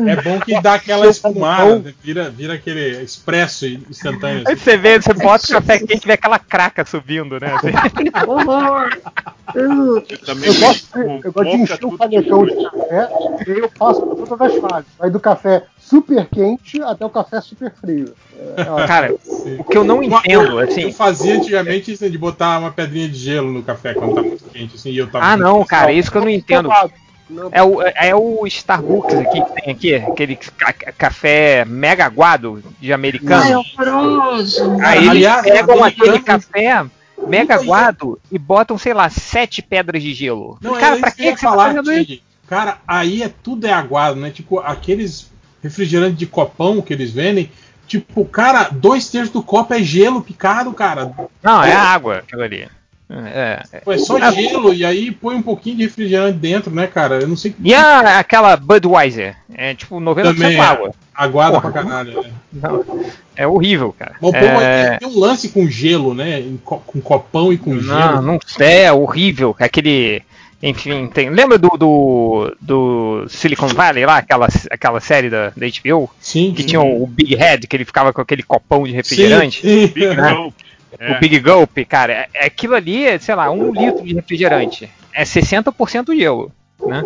É 0.08 0.22
bom 0.22 0.40
que 0.40 0.60
dá 0.60 0.74
aquela 0.74 1.08
espumada, 1.08 1.94
vira, 2.04 2.30
vira 2.30 2.56
aquele 2.56 3.04
expresso 3.04 3.68
instantâneo. 3.68 4.44
Aí 4.48 4.54
assim. 4.54 4.64
você 4.64 4.78
vê, 4.78 5.00
você 5.00 5.14
bota 5.14 5.46
o 5.46 5.50
café 5.50 5.80
quente 5.80 6.04
e 6.04 6.08
vê 6.08 6.14
aquela 6.14 6.40
craca 6.40 6.84
subindo, 6.86 7.40
né? 7.40 7.54
assim. 7.56 7.70
Eu 9.54 10.02
Também 10.26 10.60
gosto, 10.60 11.00
eu 11.00 11.32
gosto 11.32 11.52
de 11.52 11.58
encher 11.58 11.76
o 11.76 11.78
tudo 11.78 11.98
canecão 11.98 12.46
de 12.46 12.56
café 12.56 13.10
e 13.48 13.52
aí 13.52 13.60
eu 13.60 13.70
passo 13.70 14.02
por 14.02 14.28
todas 14.28 14.54
as 14.54 14.60
fases. 14.60 14.88
Vai 14.98 15.10
do 15.10 15.20
café 15.20 15.64
super 15.90 16.28
quente 16.28 16.82
até 16.82 17.06
o 17.06 17.10
café 17.10 17.40
super 17.40 17.74
frio. 17.74 18.14
É, 18.58 18.88
Cara, 18.88 19.14
o 19.14 19.64
que 19.64 19.78
eu 19.78 19.84
não 19.84 20.04
entendo, 20.04 20.52
eu, 20.54 20.60
assim. 20.60 20.82
eu 20.82 20.92
fazia 20.92 21.36
antigamente 21.36 21.92
isso 21.92 22.10
de 22.10 22.18
botar 22.18 22.60
uma 22.60 22.72
pedrinha 22.72 23.08
de 23.08 23.18
gelo 23.18 23.52
no 23.52 23.64
café 23.64 23.94
quando 23.94 24.14
tá 24.14 24.22
muito 24.22 24.44
quente, 24.52 24.76
assim, 24.76 24.92
e 24.92 24.98
eu 24.98 25.08
tava. 25.10 25.26
Ah, 25.26 25.38
não, 25.38 25.64
cara, 25.66 25.92
isso 25.92 26.12
que 26.12 26.18
eu 26.18 26.22
não 26.22 26.30
entendo. 26.30 26.70
É 27.52 27.62
o, 27.62 27.82
é 27.82 28.16
o 28.16 28.48
Starbucks 28.48 29.20
aqui 29.20 29.42
que 29.42 29.62
tem 29.62 29.74
aqui, 29.74 29.96
aquele 29.96 30.36
ca- 30.38 30.74
café 30.98 31.66
mega 31.66 32.06
aguado 32.06 32.64
de 32.80 32.88
Ai, 32.88 32.94
americano. 32.94 33.64
horroroso. 33.78 34.78
Aí 34.82 35.00
eles 35.00 35.10
Aliás, 35.10 35.42
pegam 35.44 35.84
aquele 35.84 36.20
café 36.20 36.86
mega 37.26 37.56
aguado 37.56 38.20
e 38.32 38.38
botam, 38.38 38.78
sei 38.78 38.94
lá, 38.94 39.10
sete 39.10 39.62
pedras 39.62 40.02
de 40.02 40.14
gelo. 40.14 40.58
Não, 40.62 40.74
cara, 40.80 40.98
é 40.98 41.00
pra 41.02 41.12
que, 41.12 41.24
ia 41.24 41.34
que 41.34 41.40
você 41.40 41.46
tá 41.46 41.52
falar, 41.52 41.66
fazendo 41.68 41.92
isso? 41.92 42.22
Cara, 42.48 42.78
aí 42.88 43.22
é 43.22 43.30
tudo 43.44 43.68
é 43.68 43.74
aguado, 43.74 44.18
né? 44.18 44.30
Tipo, 44.32 44.60
aqueles 44.60 45.30
refrigerantes 45.64 46.18
de 46.18 46.26
copão 46.26 46.82
que 46.82 46.94
eles 46.94 47.12
vendem, 47.12 47.52
tipo, 47.88 48.24
cara, 48.26 48.70
dois 48.72 49.10
terços 49.10 49.32
do 49.32 49.42
copo 49.44 49.74
é 49.74 49.82
gelo 49.82 50.22
picado, 50.22 50.72
cara. 50.74 51.12
Não, 51.42 51.64
é 51.64 51.74
água 51.74 52.18
aquilo 52.18 52.44
ali. 52.44 52.68
É, 53.10 53.64
é. 53.72 53.80
Pô, 53.80 53.94
é 53.94 53.98
só 53.98 54.20
gelo 54.32 54.74
e 54.74 54.84
aí 54.84 55.12
põe 55.12 55.36
um 55.36 55.42
pouquinho 55.42 55.78
de 55.78 55.84
refrigerante 55.84 56.38
dentro, 56.40 56.70
né, 56.76 56.88
cara? 56.88 57.22
Eu 57.22 57.28
não 57.30 57.38
sei 57.38 57.56
E 57.64 57.74
a, 57.74 58.20
aquela 58.20 58.58
Budweiser? 58.58 59.34
É 59.54 59.74
tipo 59.74 59.98
90% 59.98 60.24
Também 60.24 60.58
é. 60.58 60.60
água. 60.60 60.92
aguada 61.16 61.62
Porra. 61.62 61.72
pra 61.72 61.84
caralho. 61.84 62.22
Né? 62.22 62.30
Não, 62.52 63.06
é 63.34 63.48
horrível, 63.48 63.96
cara. 63.98 64.16
O 64.20 64.30
povo 64.34 64.36
É, 64.46 64.98
tem 64.98 65.08
um 65.08 65.18
lance 65.18 65.48
com 65.50 65.70
gelo, 65.70 66.14
né? 66.14 66.44
Com 66.66 67.00
copão 67.00 67.54
e 67.54 67.58
com 67.58 67.74
Não, 67.76 67.82
gelo. 67.82 68.22
não 68.22 68.40
sei, 68.46 68.82
é 68.82 68.92
horrível. 68.92 69.56
Aquele. 69.58 70.22
Enfim, 70.62 71.08
tem. 71.08 71.30
Lembra 71.30 71.58
do, 71.58 71.70
do, 71.70 72.56
do 72.60 73.26
Silicon 73.30 73.68
Valley 73.68 74.06
lá, 74.06 74.18
aquela, 74.18 74.48
aquela 74.72 75.00
série 75.00 75.30
da, 75.30 75.50
da 75.56 75.68
HBO? 75.68 76.10
Sim, 76.20 76.52
Que 76.56 76.64
sim. 76.64 76.70
tinha 76.70 76.82
o 76.82 77.06
Big 77.06 77.36
Head, 77.36 77.68
que 77.68 77.76
ele 77.76 77.86
ficava 77.86 78.12
com 78.12 78.22
aquele 78.22 78.42
copão 78.42 78.84
de 78.84 78.92
refrigerante. 78.92 79.62
Sim. 79.62 79.88
Big 79.88 80.08
né? 80.16 80.34
Gulp. 80.34 80.54
É. 81.00 81.12
O 81.12 81.20
Big 81.20 81.40
Gulp, 81.40 81.78
cara, 81.88 82.14
é- 82.14 82.30
é 82.34 82.46
aquilo 82.48 82.74
ali, 82.74 83.06
é, 83.06 83.20
sei 83.20 83.36
lá, 83.36 83.52
um 83.52 83.72
litro 83.72 84.04
de 84.04 84.16
refrigerante. 84.16 84.90
É 85.14 85.24
60% 85.24 86.16
gelo, 86.18 86.52
né? 86.86 87.04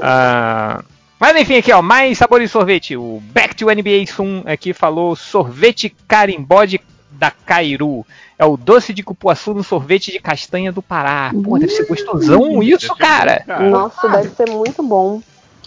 Ah, 0.00 0.82
mas 1.18 1.36
enfim, 1.36 1.56
aqui 1.56 1.72
ó, 1.72 1.82
mais 1.82 2.16
sabor 2.16 2.40
de 2.40 2.48
sorvete. 2.48 2.96
O 2.96 3.20
Back 3.32 3.54
to 3.56 3.66
NBA 3.70 4.06
Sun 4.06 4.42
aqui 4.46 4.72
falou 4.72 5.16
sorvete 5.16 5.94
carimbó 6.06 6.64
de, 6.64 6.80
da 7.10 7.30
Cairu. 7.30 8.06
É 8.38 8.44
o 8.44 8.56
doce 8.56 8.94
de 8.94 9.02
cupuaçu 9.02 9.52
no 9.52 9.64
sorvete 9.64 10.12
de 10.12 10.20
castanha 10.20 10.70
do 10.70 10.80
Pará. 10.80 11.32
Pô, 11.42 11.58
deve 11.58 11.72
ser 11.72 11.86
gostosão 11.86 12.62
isso, 12.62 12.94
cara. 12.94 13.44
Nossa, 13.68 14.08
deve 14.08 14.30
ser 14.30 14.46
muito 14.48 14.82
bom. 14.82 15.20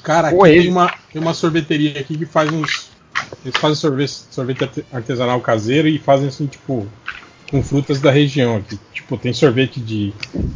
Cara, 0.03 0.29
aqui 0.29 0.37
tem, 0.63 0.69
uma, 0.71 0.93
tem 1.11 1.21
uma 1.21 1.33
sorveteria 1.33 1.99
aqui 1.99 2.17
que 2.17 2.25
faz 2.25 2.51
uns. 2.51 2.89
Eles 3.43 3.55
fazem 3.57 3.75
sorvete, 3.75 4.11
sorvete 4.31 4.63
arte- 4.63 4.85
artesanal 4.91 5.39
caseiro 5.41 5.87
e 5.87 5.99
fazem 5.99 6.27
assim, 6.29 6.47
tipo, 6.47 6.87
com 7.51 7.61
frutas 7.61 7.99
da 8.01 8.09
região 8.09 8.55
aqui. 8.55 8.79
Tipo, 8.93 9.17
tem 9.17 9.33
sorvete 9.33 9.79
de, 9.79 10.13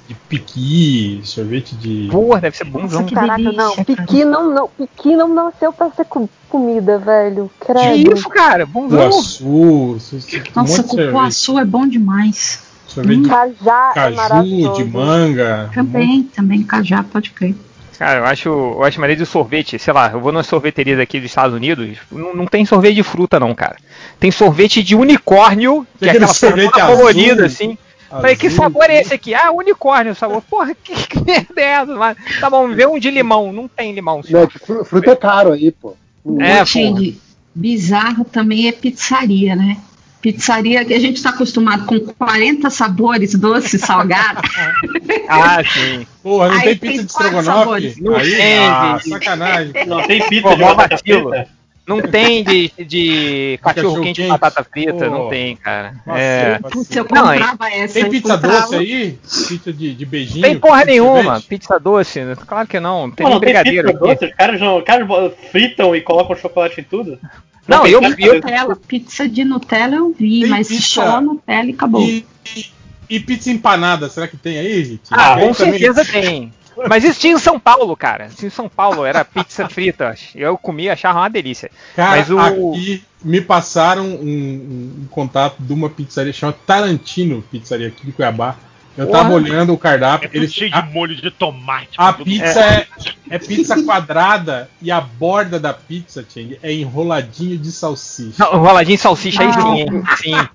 de 0.07 0.15
piqui, 0.29 1.19
sorvete 1.23 1.75
de. 1.75 2.07
Pô, 2.09 2.37
deve 2.39 2.55
ser 2.55 2.63
bonzão. 2.63 3.03
que 3.03 3.13
Caraca, 3.13 3.35
delícia, 3.37 3.57
não. 3.57 3.75
Piqui 3.83 4.23
não, 4.25 4.53
não, 4.53 4.67
piqui 4.69 5.15
não 5.15 5.33
nasceu 5.33 5.73
pra 5.73 5.91
ser 5.91 6.05
co- 6.05 6.29
comida, 6.49 6.97
velho. 6.97 7.51
Que 7.59 7.67
Credo. 7.67 8.13
isso, 8.13 8.29
cara? 8.29 8.65
Bonzão. 8.65 9.09
Cupuaçu, 9.09 9.45
um 9.45 9.93
Nossa, 9.93 10.15
monte 10.15 10.25
de 10.65 10.87
sorvete. 10.87 11.05
cupuaçu 11.11 11.59
é 11.59 11.65
bom 11.65 11.87
demais. 11.87 12.63
Sorvete 12.87 13.21
de 13.23 13.27
Cajá 13.29 13.91
é 13.91 13.93
caju, 13.93 14.15
maravilhoso. 14.15 14.83
de 14.83 14.89
manga. 14.89 15.69
Também, 15.73 16.23
também 16.23 16.63
cajá, 16.63 17.03
pode 17.03 17.31
crer. 17.31 17.53
Cara, 17.97 18.19
eu 18.19 18.25
acho, 18.25 18.49
eu 18.49 18.83
acho 18.83 18.99
maneiro 18.99 19.21
de 19.23 19.25
sorvete, 19.29 19.79
sei 19.79 19.93
lá, 19.93 20.11
eu 20.11 20.19
vou 20.19 20.31
nas 20.31 20.47
sorveterias 20.47 20.99
aqui 20.99 21.17
dos 21.19 21.29
Estados 21.29 21.55
Unidos, 21.55 21.97
não, 22.11 22.35
não 22.35 22.45
tem 22.45 22.65
sorvete 22.65 22.95
de 22.95 23.03
fruta 23.03 23.39
não, 23.39 23.55
cara. 23.55 23.77
Tem 24.25 24.31
sorvete 24.31 24.81
de 24.81 24.95
unicórnio, 24.95 25.85
que 25.93 25.99
Tem 25.99 26.09
é 26.09 26.11
aquela 26.13 26.33
sorvete 26.33 26.81
azul, 26.81 26.95
colorida 26.97 27.45
assim. 27.45 27.77
Falei, 28.09 28.35
que 28.35 28.47
azul. 28.47 28.57
sabor 28.57 28.89
é 28.89 28.99
esse 28.99 29.13
aqui? 29.13 29.35
Ah, 29.35 29.51
unicórnio 29.51 30.13
o 30.13 30.15
sabor. 30.15 30.41
Porra, 30.41 30.73
que, 30.83 30.95
que 31.05 31.23
merda 31.23 31.61
é 31.61 31.63
essa? 31.63 31.95
Mas, 31.95 32.17
tá 32.39 32.49
bom, 32.49 32.67
vê 32.73 32.87
um 32.87 32.97
de 32.97 33.11
limão. 33.11 33.53
Não 33.53 33.67
tem 33.67 33.93
limão, 33.93 34.15
Não, 34.17 34.23
senhor. 34.23 34.49
fru- 34.51 34.83
fruta 34.83 35.11
é 35.11 35.15
caro 35.15 35.51
aí, 35.53 35.71
pô. 35.71 35.95
É, 36.39 36.63
Ô, 36.63 36.65
Tid, 36.65 37.19
bizarro 37.53 38.25
também 38.25 38.67
é 38.67 38.71
pizzaria, 38.71 39.55
né? 39.55 39.77
Pizzaria 40.23 40.83
que 40.83 40.95
a 40.95 40.99
gente 40.99 41.17
está 41.17 41.29
acostumado 41.29 41.85
com 41.85 41.99
40 41.99 42.67
sabores, 42.71 43.35
doce, 43.35 43.77
salgado. 43.77 44.41
Ah, 45.29 45.63
sim. 45.63 46.05
Porra, 46.23 46.47
não 46.49 46.55
Aí 46.55 46.63
tem 46.63 46.77
tem 46.77 46.89
pizza 46.91 47.03
de 47.05 47.13
quatro 47.13 47.27
estrogonofe? 47.39 47.59
sabores. 47.59 47.97
Não 47.99 48.15
Aí, 48.15 48.31
tem, 48.35 48.57
ah, 48.57 48.97
gente. 48.97 49.09
sacanagem. 49.09 49.73
Não 49.87 50.01
tem 50.07 50.27
pizza 50.27 50.41
Pô, 50.49 50.55
de 50.55 50.97
frita? 50.97 51.47
Não 51.87 52.01
tem 52.01 52.43
de, 52.43 52.71
de 52.83 53.59
cachorro 53.63 54.01
quente 54.01 54.21
com 54.21 54.27
Cachorro-quente. 54.27 54.27
batata 54.27 54.63
frita, 54.63 55.09
não 55.09 55.29
tem, 55.29 55.55
cara. 55.55 55.93
Nossa, 56.05 56.19
É, 56.19 56.59
Putz, 56.59 56.95
eu 56.95 57.05
Não, 57.11 57.27
comprava 57.27 57.69
essa. 57.71 57.93
Tem 57.93 58.09
pizza 58.09 58.33
comprava- 58.37 58.61
doce 58.61 58.75
aí? 58.75 59.19
Pizza 59.47 59.71
de, 59.73 59.93
de 59.93 60.05
beijinho? 60.05 60.41
tem 60.41 60.57
porra 60.59 60.77
pizza 60.79 60.85
de 60.85 60.91
nenhuma, 60.99 61.41
pizza 61.41 61.79
doce, 61.79 62.19
claro 62.47 62.67
que 62.67 62.79
não. 62.79 63.11
Tem 63.11 63.23
Pô, 63.23 63.29
nem 63.29 63.33
não 63.33 63.39
tem 63.39 63.47
brigadeiro 63.53 63.87
pizza 63.89 64.03
aqui. 64.05 64.13
doce? 64.15 64.25
Os 64.25 64.35
caras, 64.35 64.59
não, 64.61 64.77
os 64.79 64.83
caras 64.83 65.07
fritam 65.51 65.95
e 65.95 66.01
colocam 66.01 66.35
chocolate 66.35 66.81
em 66.81 66.83
tudo? 66.83 67.19
Não, 67.67 67.83
tem 67.83 67.91
eu- 67.93 68.01
doce. 68.01 68.15
Nutella, 68.19 68.75
pizza 68.75 69.27
de 69.29 69.43
Nutella 69.43 69.95
eu 69.95 70.11
vi, 70.17 70.41
Tem 70.41 70.49
mas 70.49 70.67
pizza- 70.67 70.81
só 71.03 71.21
Nutella 71.21 71.69
e 71.69 71.73
acabou. 71.73 72.01
E, 72.01 72.25
e- 72.55 72.65
e 73.09 73.19
pizza 73.19 73.51
empanada, 73.51 74.09
será 74.09 74.27
que 74.27 74.37
tem 74.37 74.57
aí, 74.57 74.83
gente? 74.83 75.01
Ah, 75.11 75.35
Tem 75.35 75.47
com 75.47 75.53
também? 75.53 75.79
certeza 75.79 76.03
tem. 76.05 76.51
Mas 76.89 77.03
isso 77.03 77.19
tinha 77.19 77.33
em 77.33 77.39
São 77.39 77.59
Paulo, 77.59 77.95
cara. 77.95 78.25
Isso 78.27 78.45
em 78.45 78.49
São 78.49 78.67
Paulo 78.69 79.05
era 79.05 79.23
pizza 79.23 79.67
frita. 79.69 80.15
Eu 80.35 80.57
comia, 80.57 80.93
achava 80.93 81.19
uma 81.19 81.29
delícia. 81.29 81.69
Cara, 81.95 82.17
Mas 82.17 82.29
o- 82.29 82.39
aqui 82.39 83.03
me 83.23 83.41
passaram 83.41 84.05
um, 84.05 85.01
um- 85.03 85.07
contato 85.09 85.55
de 85.59 85.73
uma 85.73 85.89
pizzaria 85.89 86.33
chamada 86.33 86.57
Tarantino 86.65 87.41
Pizzaria 87.51 87.87
aqui 87.87 88.05
de 88.05 88.11
Cuiabá. 88.11 88.55
Eu 88.97 89.11
tava 89.11 89.25
Porra. 89.29 89.35
olhando 89.35 89.73
o 89.73 89.77
cardápio. 89.77 90.29
É 90.33 90.37
Eles, 90.37 90.53
cheio 90.53 90.73
a, 90.73 90.79
de 90.79 90.93
molho 90.93 91.13
de 91.17 91.29
tomate. 91.29 91.89
a 91.97 92.13
pizza 92.13 92.59
é. 92.61 92.87
É 93.29 93.37
pizza 93.37 93.75
quadrada 93.83 94.69
e 94.81 94.89
a 94.89 95.01
borda 95.01 95.59
da 95.59 95.73
pizza, 95.73 96.25
Chang, 96.33 96.57
é 96.63 96.71
enroladinho 96.71 97.57
de 97.57 97.73
salsicha. 97.73 98.35
Não, 98.41 98.53
enroladinho 98.55 98.95
de 98.95 99.01
salsicha 99.01 99.43
aí 99.43 99.51
sim, 99.51 100.31
hein? 100.33 100.49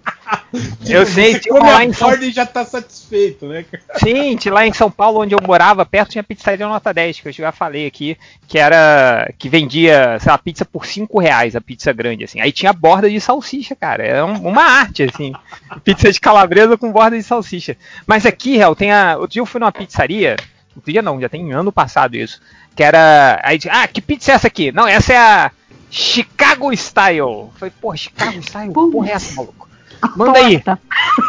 Eu 0.89 1.07
sei, 1.07 1.35
você 1.35 1.41
tinha 1.41 1.55
come 1.55 1.67
uma 1.69 1.73
lá 1.75 1.85
em 1.85 1.93
São 1.93 2.15
e 2.15 2.31
já 2.31 2.45
tá 2.47 2.65
satisfeito, 2.65 3.47
né? 3.47 3.65
cara? 3.65 3.83
Sim, 3.99 4.37
lá 4.51 4.67
em 4.67 4.73
São 4.73 4.91
Paulo, 4.91 5.21
onde 5.21 5.35
eu 5.35 5.39
morava, 5.45 5.85
perto 5.87 6.11
tinha 6.11 6.25
pizzaria 6.25 6.67
nota 6.67 6.93
10, 6.93 7.21
que 7.21 7.29
eu 7.29 7.33
já 7.33 7.53
falei 7.53 7.87
aqui, 7.87 8.17
que 8.49 8.59
era. 8.59 9.33
que 9.39 9.49
vendia, 9.49 10.19
sei 10.21 10.31
lá, 10.33 10.39
pizza 10.39 10.65
por 10.65 10.87
5 10.87 11.19
reais, 11.21 11.55
a 11.55 11.61
pizza 11.61 11.93
grande, 11.93 12.25
assim. 12.25 12.41
Aí 12.41 12.53
tinha 12.53 12.73
borda 12.73 13.09
de 13.09 13.21
salsicha, 13.21 13.75
cara. 13.77 14.05
É 14.05 14.23
um- 14.25 14.49
uma 14.49 14.63
arte, 14.63 15.05
assim. 15.05 15.33
Pizza 15.85 16.11
de 16.11 16.21
calabresa 16.21 16.77
com 16.77 16.91
borda 16.93 17.17
de 17.17 17.23
salsicha. 17.23 17.77
Mas 18.07 18.27
aqui, 18.27 18.57
Real, 18.57 18.75
tem 18.75 18.93
a. 18.93 19.17
Outro 19.17 19.33
dia 19.33 19.43
eu 19.43 19.47
fui 19.47 19.61
numa 19.61 19.73
pizzaria. 19.73 20.37
Outro 20.77 20.93
dia 20.93 21.03
não, 21.03 21.21
já 21.21 21.29
tem 21.29 21.53
ano 21.53 21.71
passado 21.73 22.17
isso. 22.17 22.41
Que 22.75 22.83
era. 22.83 23.41
Aí, 23.45 23.59
ah, 23.69 23.87
que 23.89 24.01
pizza 24.01 24.33
é 24.33 24.35
essa 24.35 24.47
aqui? 24.47 24.71
Não, 24.73 24.87
essa 24.87 25.13
é 25.13 25.17
a 25.17 25.51
Chicago 25.91 26.73
Style. 26.73 27.51
Falei, 27.57 27.73
porra, 27.81 27.97
Chicago 27.97 28.39
Style? 28.43 28.73
Porra, 28.73 29.09
é 29.09 29.13
essa, 29.13 29.35
maluco? 29.35 29.69
Manda 30.17 30.39
aí. 30.39 30.63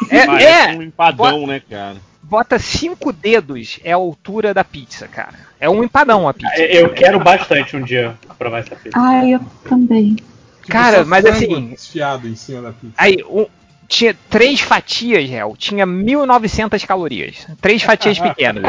É, 0.09 0.25
Parece 0.25 0.45
é, 0.45 0.77
um 0.77 0.81
empadão, 0.81 1.45
né, 1.47 1.61
cara? 1.69 1.95
bota 2.23 2.57
cinco 2.57 3.11
dedos 3.11 3.79
é 3.83 3.91
a 3.91 3.95
altura 3.95 4.53
da 4.53 4.63
pizza, 4.63 5.07
cara. 5.07 5.33
É 5.59 5.69
um 5.69 5.83
empadão 5.83 6.27
a 6.29 6.33
pizza. 6.33 6.55
Eu 6.61 6.89
quero 6.89 7.19
bastante 7.19 7.75
um 7.75 7.81
dia 7.83 8.15
provar 8.37 8.59
essa 8.59 8.75
pizza. 8.75 8.97
Ai, 8.97 9.31
eu 9.35 9.41
também. 9.67 10.15
Cara, 10.67 10.99
Tipo, 10.99 11.03
só 11.03 11.09
mas 11.09 11.21
frango 11.27 11.35
assim- 11.55 11.67
Desfiado 11.71 12.27
em 12.27 12.35
cima 12.35 12.61
da 12.61 12.71
pizza. 12.71 12.93
Aí, 12.97 13.17
um- 13.29 13.47
tinha 13.87 14.15
três 14.29 14.61
fatias, 14.61 15.29
réu. 15.29 15.53
Tinha 15.57 15.85
1.900 15.85 16.85
calorias. 16.85 17.45
Três 17.59 17.83
fatias 17.83 18.17
pequenas. 18.19 18.63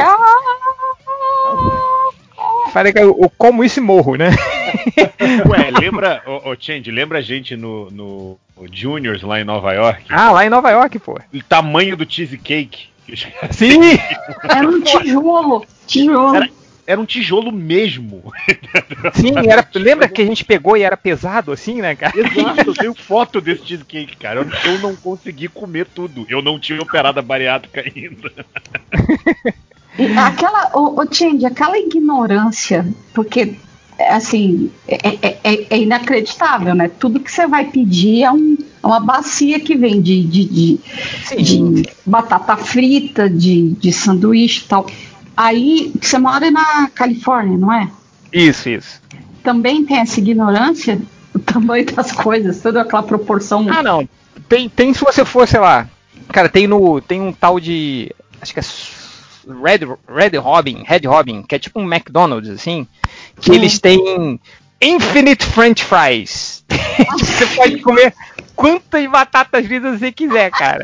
Falei 2.72 2.92
que 2.92 2.98
eu, 2.98 3.16
eu 3.20 3.30
como 3.36 3.62
isso 3.62 3.78
e 3.78 3.82
morro, 3.82 4.16
né? 4.16 4.30
Ué, 5.48 5.70
lembra, 5.70 6.22
ô, 6.26 6.50
ô 6.50 6.56
Change, 6.58 6.90
lembra 6.90 7.18
a 7.18 7.22
gente 7.22 7.54
no 7.56 7.90
no 7.90 8.38
Juniors 8.70 9.22
lá 9.22 9.40
em 9.40 9.44
Nova 9.44 9.72
York? 9.72 10.04
Ah, 10.10 10.30
lá 10.30 10.44
em 10.44 10.50
Nova 10.50 10.70
York, 10.70 10.98
pô. 10.98 11.18
O 11.32 11.42
tamanho 11.42 11.96
do 11.96 12.10
cheesecake. 12.10 12.88
Sim! 13.50 13.80
Era 14.48 14.68
um 14.68 14.80
tijolo. 14.80 15.66
Tijolo. 15.86 16.36
Era, 16.36 16.48
era 16.86 17.00
um 17.00 17.06
tijolo 17.06 17.52
mesmo. 17.52 18.32
Sim, 19.14 19.34
era, 19.48 19.66
lembra 19.74 20.08
que 20.08 20.22
a 20.22 20.26
gente 20.26 20.44
pegou 20.44 20.76
e 20.76 20.82
era 20.82 20.96
pesado 20.96 21.52
assim, 21.52 21.80
né, 21.80 21.94
cara? 21.94 22.12
Exato, 22.18 22.70
eu 22.70 22.74
tenho 22.74 22.94
foto 22.94 23.40
desse 23.40 23.66
cheesecake, 23.66 24.16
cara. 24.16 24.40
Eu, 24.40 24.72
eu 24.72 24.78
não 24.80 24.96
consegui 24.96 25.48
comer 25.48 25.86
tudo. 25.86 26.26
Eu 26.28 26.42
não 26.42 26.58
tinha 26.58 26.80
operado 26.80 27.18
a 27.18 27.22
bariátrica 27.22 27.82
ainda. 27.82 28.32
Aquela, 30.16 30.70
o, 30.74 31.02
o 31.02 31.14
Change, 31.14 31.44
aquela 31.44 31.78
ignorância, 31.78 32.86
porque 33.12 33.56
assim, 33.98 34.70
é, 34.88 34.96
é- 35.22 35.38
é- 35.44 35.66
é 35.70 35.78
inacreditável, 35.78 36.74
né? 36.74 36.88
Tudo 36.98 37.20
que 37.20 37.30
você 37.30 37.46
vai 37.46 37.66
pedir 37.66 38.22
é, 38.24 38.32
um- 38.32 38.56
é 38.82 38.86
uma 38.86 39.00
bacia 39.00 39.60
que 39.60 39.76
vem 39.76 40.00
de, 40.00 40.22
de, 40.24 40.44
de, 40.44 40.80
de 41.42 41.88
batata 42.04 42.56
frita, 42.56 43.28
de, 43.30 43.70
de 43.70 43.92
sanduíche 43.92 44.62
e 44.64 44.68
tal. 44.68 44.86
Aí 45.36 45.92
você 46.00 46.18
mora 46.18 46.50
na 46.50 46.88
Califórnia, 46.94 47.56
não 47.56 47.72
é? 47.72 47.88
Isso, 48.32 48.68
isso. 48.68 49.00
Também 49.42 49.84
tem 49.84 49.98
essa 49.98 50.20
ignorância, 50.20 51.00
o 51.34 51.38
tamanho 51.38 51.86
das 51.86 52.12
coisas, 52.12 52.60
toda 52.60 52.82
aquela 52.82 53.02
proporção. 53.02 53.66
Ah, 53.70 53.82
não. 53.82 54.08
Tem, 54.48 54.68
tem 54.68 54.92
se 54.94 55.04
você 55.04 55.24
for, 55.24 55.46
sei 55.48 55.60
lá. 55.60 55.88
Cara, 56.28 56.48
tem 56.48 56.66
no. 56.66 57.00
Tem 57.00 57.20
um 57.20 57.32
tal 57.32 57.58
de. 57.60 58.10
Acho 58.40 58.52
que 58.54 58.60
é. 58.60 58.62
Red, 59.44 59.80
Red 60.08 60.38
Robin, 60.38 60.84
Red 60.86 61.00
Robin, 61.06 61.42
que 61.42 61.54
é 61.54 61.58
tipo 61.58 61.80
um 61.80 61.92
McDonald's, 61.92 62.48
assim. 62.50 62.86
Que 63.42 63.50
Hum. 63.50 63.54
eles 63.54 63.78
têm 63.78 64.40
Infinite 64.80 65.44
French 65.44 65.84
Fries. 65.84 66.64
você 67.18 67.46
pode 67.54 67.78
comer 67.80 68.14
quantas 68.56 69.06
batatas 69.10 69.66
fritas 69.66 69.98
você 70.00 70.10
quiser, 70.12 70.50
cara. 70.50 70.80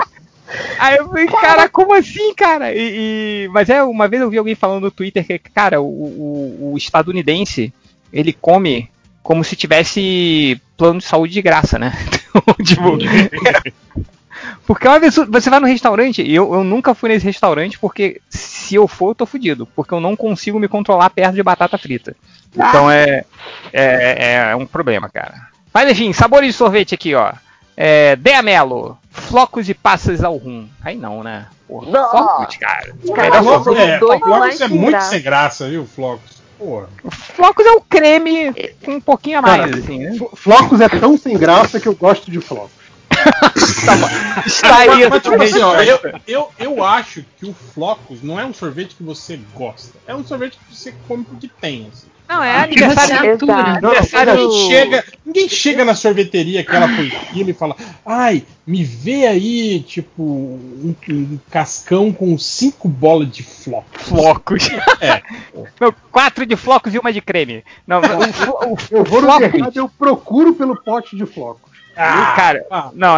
Aí 0.78 0.96
eu 0.96 1.08
falei, 1.08 1.26
cara, 1.26 1.68
como 1.68 1.92
assim, 1.94 2.34
cara? 2.34 2.72
E, 2.74 3.44
e- 3.44 3.48
mas 3.50 3.68
é, 3.68 3.82
uma 3.82 4.08
vez 4.08 4.22
eu 4.22 4.30
vi 4.30 4.38
alguém 4.38 4.54
falando 4.54 4.84
no 4.84 4.90
Twitter 4.90 5.24
que, 5.26 5.38
cara, 5.38 5.80
o, 5.80 5.84
o- 5.86 6.72
o 6.72 6.78
estadunidense, 6.78 7.72
ele 8.12 8.32
come 8.32 8.90
como 9.22 9.44
se 9.44 9.54
tivesse 9.56 10.58
plano 10.76 11.00
de 11.00 11.04
saúde 11.04 11.34
de 11.34 11.42
graça, 11.42 11.78
né? 11.78 11.92
Tipo, 12.64 12.96
porque 14.66 14.86
é 14.86 14.90
um 14.90 14.94
absurdo. 14.94 15.32
Você 15.32 15.50
vai 15.50 15.60
no 15.60 15.66
restaurante, 15.66 16.22
e 16.22 16.34
eu, 16.34 16.52
eu 16.54 16.64
nunca 16.64 16.94
fui 16.94 17.08
nesse 17.08 17.26
restaurante 17.26 17.78
porque 17.78 18.20
se 18.68 18.74
eu 18.74 18.86
for, 18.86 19.10
eu 19.10 19.14
tô 19.14 19.26
fudido. 19.26 19.66
Porque 19.74 19.92
eu 19.94 20.00
não 20.00 20.14
consigo 20.16 20.58
me 20.58 20.68
controlar 20.68 21.10
perto 21.10 21.34
de 21.34 21.42
batata 21.42 21.78
frita. 21.78 22.14
Então 22.54 22.90
é, 22.90 23.24
é, 23.72 24.50
é 24.50 24.56
um 24.56 24.66
problema, 24.66 25.08
cara. 25.08 25.48
Mas 25.72 25.90
enfim, 25.90 26.12
sabores 26.12 26.48
de 26.50 26.56
sorvete 26.56 26.94
aqui, 26.94 27.14
ó. 27.14 27.32
É, 27.76 28.16
Deamelo, 28.16 28.98
flocos 29.10 29.68
e 29.68 29.74
passas 29.74 30.24
ao 30.24 30.36
rum. 30.36 30.66
Aí 30.82 30.96
não, 30.96 31.22
né? 31.22 31.46
Porra, 31.68 31.90
Não. 31.90 32.10
flocos, 32.10 32.56
cara. 32.56 32.94
Cara, 33.14 33.42
Flocos 33.42 33.76
é, 33.76 33.98
Flocos 33.98 34.60
é 34.60 34.66
sem 34.66 34.68
muito 34.70 34.90
graça. 34.90 35.10
sem 35.10 35.22
graça, 35.22 35.68
viu, 35.68 35.86
Flocos? 35.86 36.38
Porra. 36.58 36.88
Flocos 37.10 37.64
é 37.64 37.70
o 37.70 37.80
creme 37.80 38.52
com 38.84 38.94
um 38.94 39.00
pouquinho 39.00 39.38
a 39.38 39.42
mais, 39.42 39.60
Cara, 39.70 39.76
assim, 39.76 39.98
né? 40.00 40.16
Flo- 40.16 40.30
Flocos 40.34 40.80
é 40.80 40.88
tão 40.88 41.16
sem 41.16 41.36
graça 41.38 41.78
que 41.78 41.86
eu 41.86 41.94
gosto 41.94 42.30
de 42.32 42.40
flocos. 42.40 42.72
Está 44.46 44.78
aí 44.78 44.88
mas, 44.88 45.08
mas, 45.10 45.22
tipo 45.22 45.42
assim, 45.42 45.60
ó, 45.60 45.76
eu, 45.82 45.98
eu, 46.26 46.48
eu 46.58 46.84
acho 46.84 47.24
que 47.38 47.46
o 47.46 47.54
Flocos 47.54 48.22
não 48.22 48.38
é 48.38 48.44
um 48.44 48.54
sorvete 48.54 48.94
que 48.94 49.02
você 49.02 49.38
gosta. 49.54 49.98
É 50.06 50.14
um 50.14 50.24
sorvete 50.24 50.58
que 50.58 50.74
você 50.74 50.94
come 51.06 51.24
porque 51.24 51.50
tem, 51.60 51.88
assim. 51.92 52.08
Não, 52.28 52.44
é 52.44 52.60
aniversário. 52.60 53.38
Aniversário- 53.40 54.34
ninguém, 54.34 54.68
chega, 54.68 55.04
ninguém 55.24 55.48
chega 55.48 55.84
na 55.84 55.94
sorveteria 55.94 56.62
que 56.62 56.76
ela 56.76 56.84
aquilo 56.84 57.48
e 57.48 57.54
fala: 57.54 57.74
Ai, 58.04 58.44
me 58.66 58.84
vê 58.84 59.26
aí, 59.26 59.80
tipo, 59.80 60.22
um, 60.22 60.94
um 61.08 61.38
cascão 61.50 62.12
com 62.12 62.36
cinco 62.36 62.86
bolas 62.86 63.30
de 63.30 63.42
flocos. 63.42 64.02
Flocos. 64.02 64.68
É. 65.00 65.22
Não, 65.80 65.94
quatro 66.12 66.44
de 66.44 66.54
flocos 66.54 66.92
e 66.92 66.98
uma 66.98 67.10
de 67.12 67.22
creme. 67.22 67.64
Não, 67.86 68.00
o, 68.00 68.02
o, 68.02 68.74
o 68.74 68.78
Eu 68.90 69.04
vou 69.04 69.22
no 69.22 69.38
mercado 69.38 69.74
e 69.74 69.78
eu 69.78 69.88
procuro 69.88 70.52
pelo 70.54 70.76
pote 70.76 71.16
de 71.16 71.24
flocos. 71.24 71.67
Ah, 72.00 72.32
cara, 72.36 72.64
ah. 72.70 72.90
não, 72.94 73.16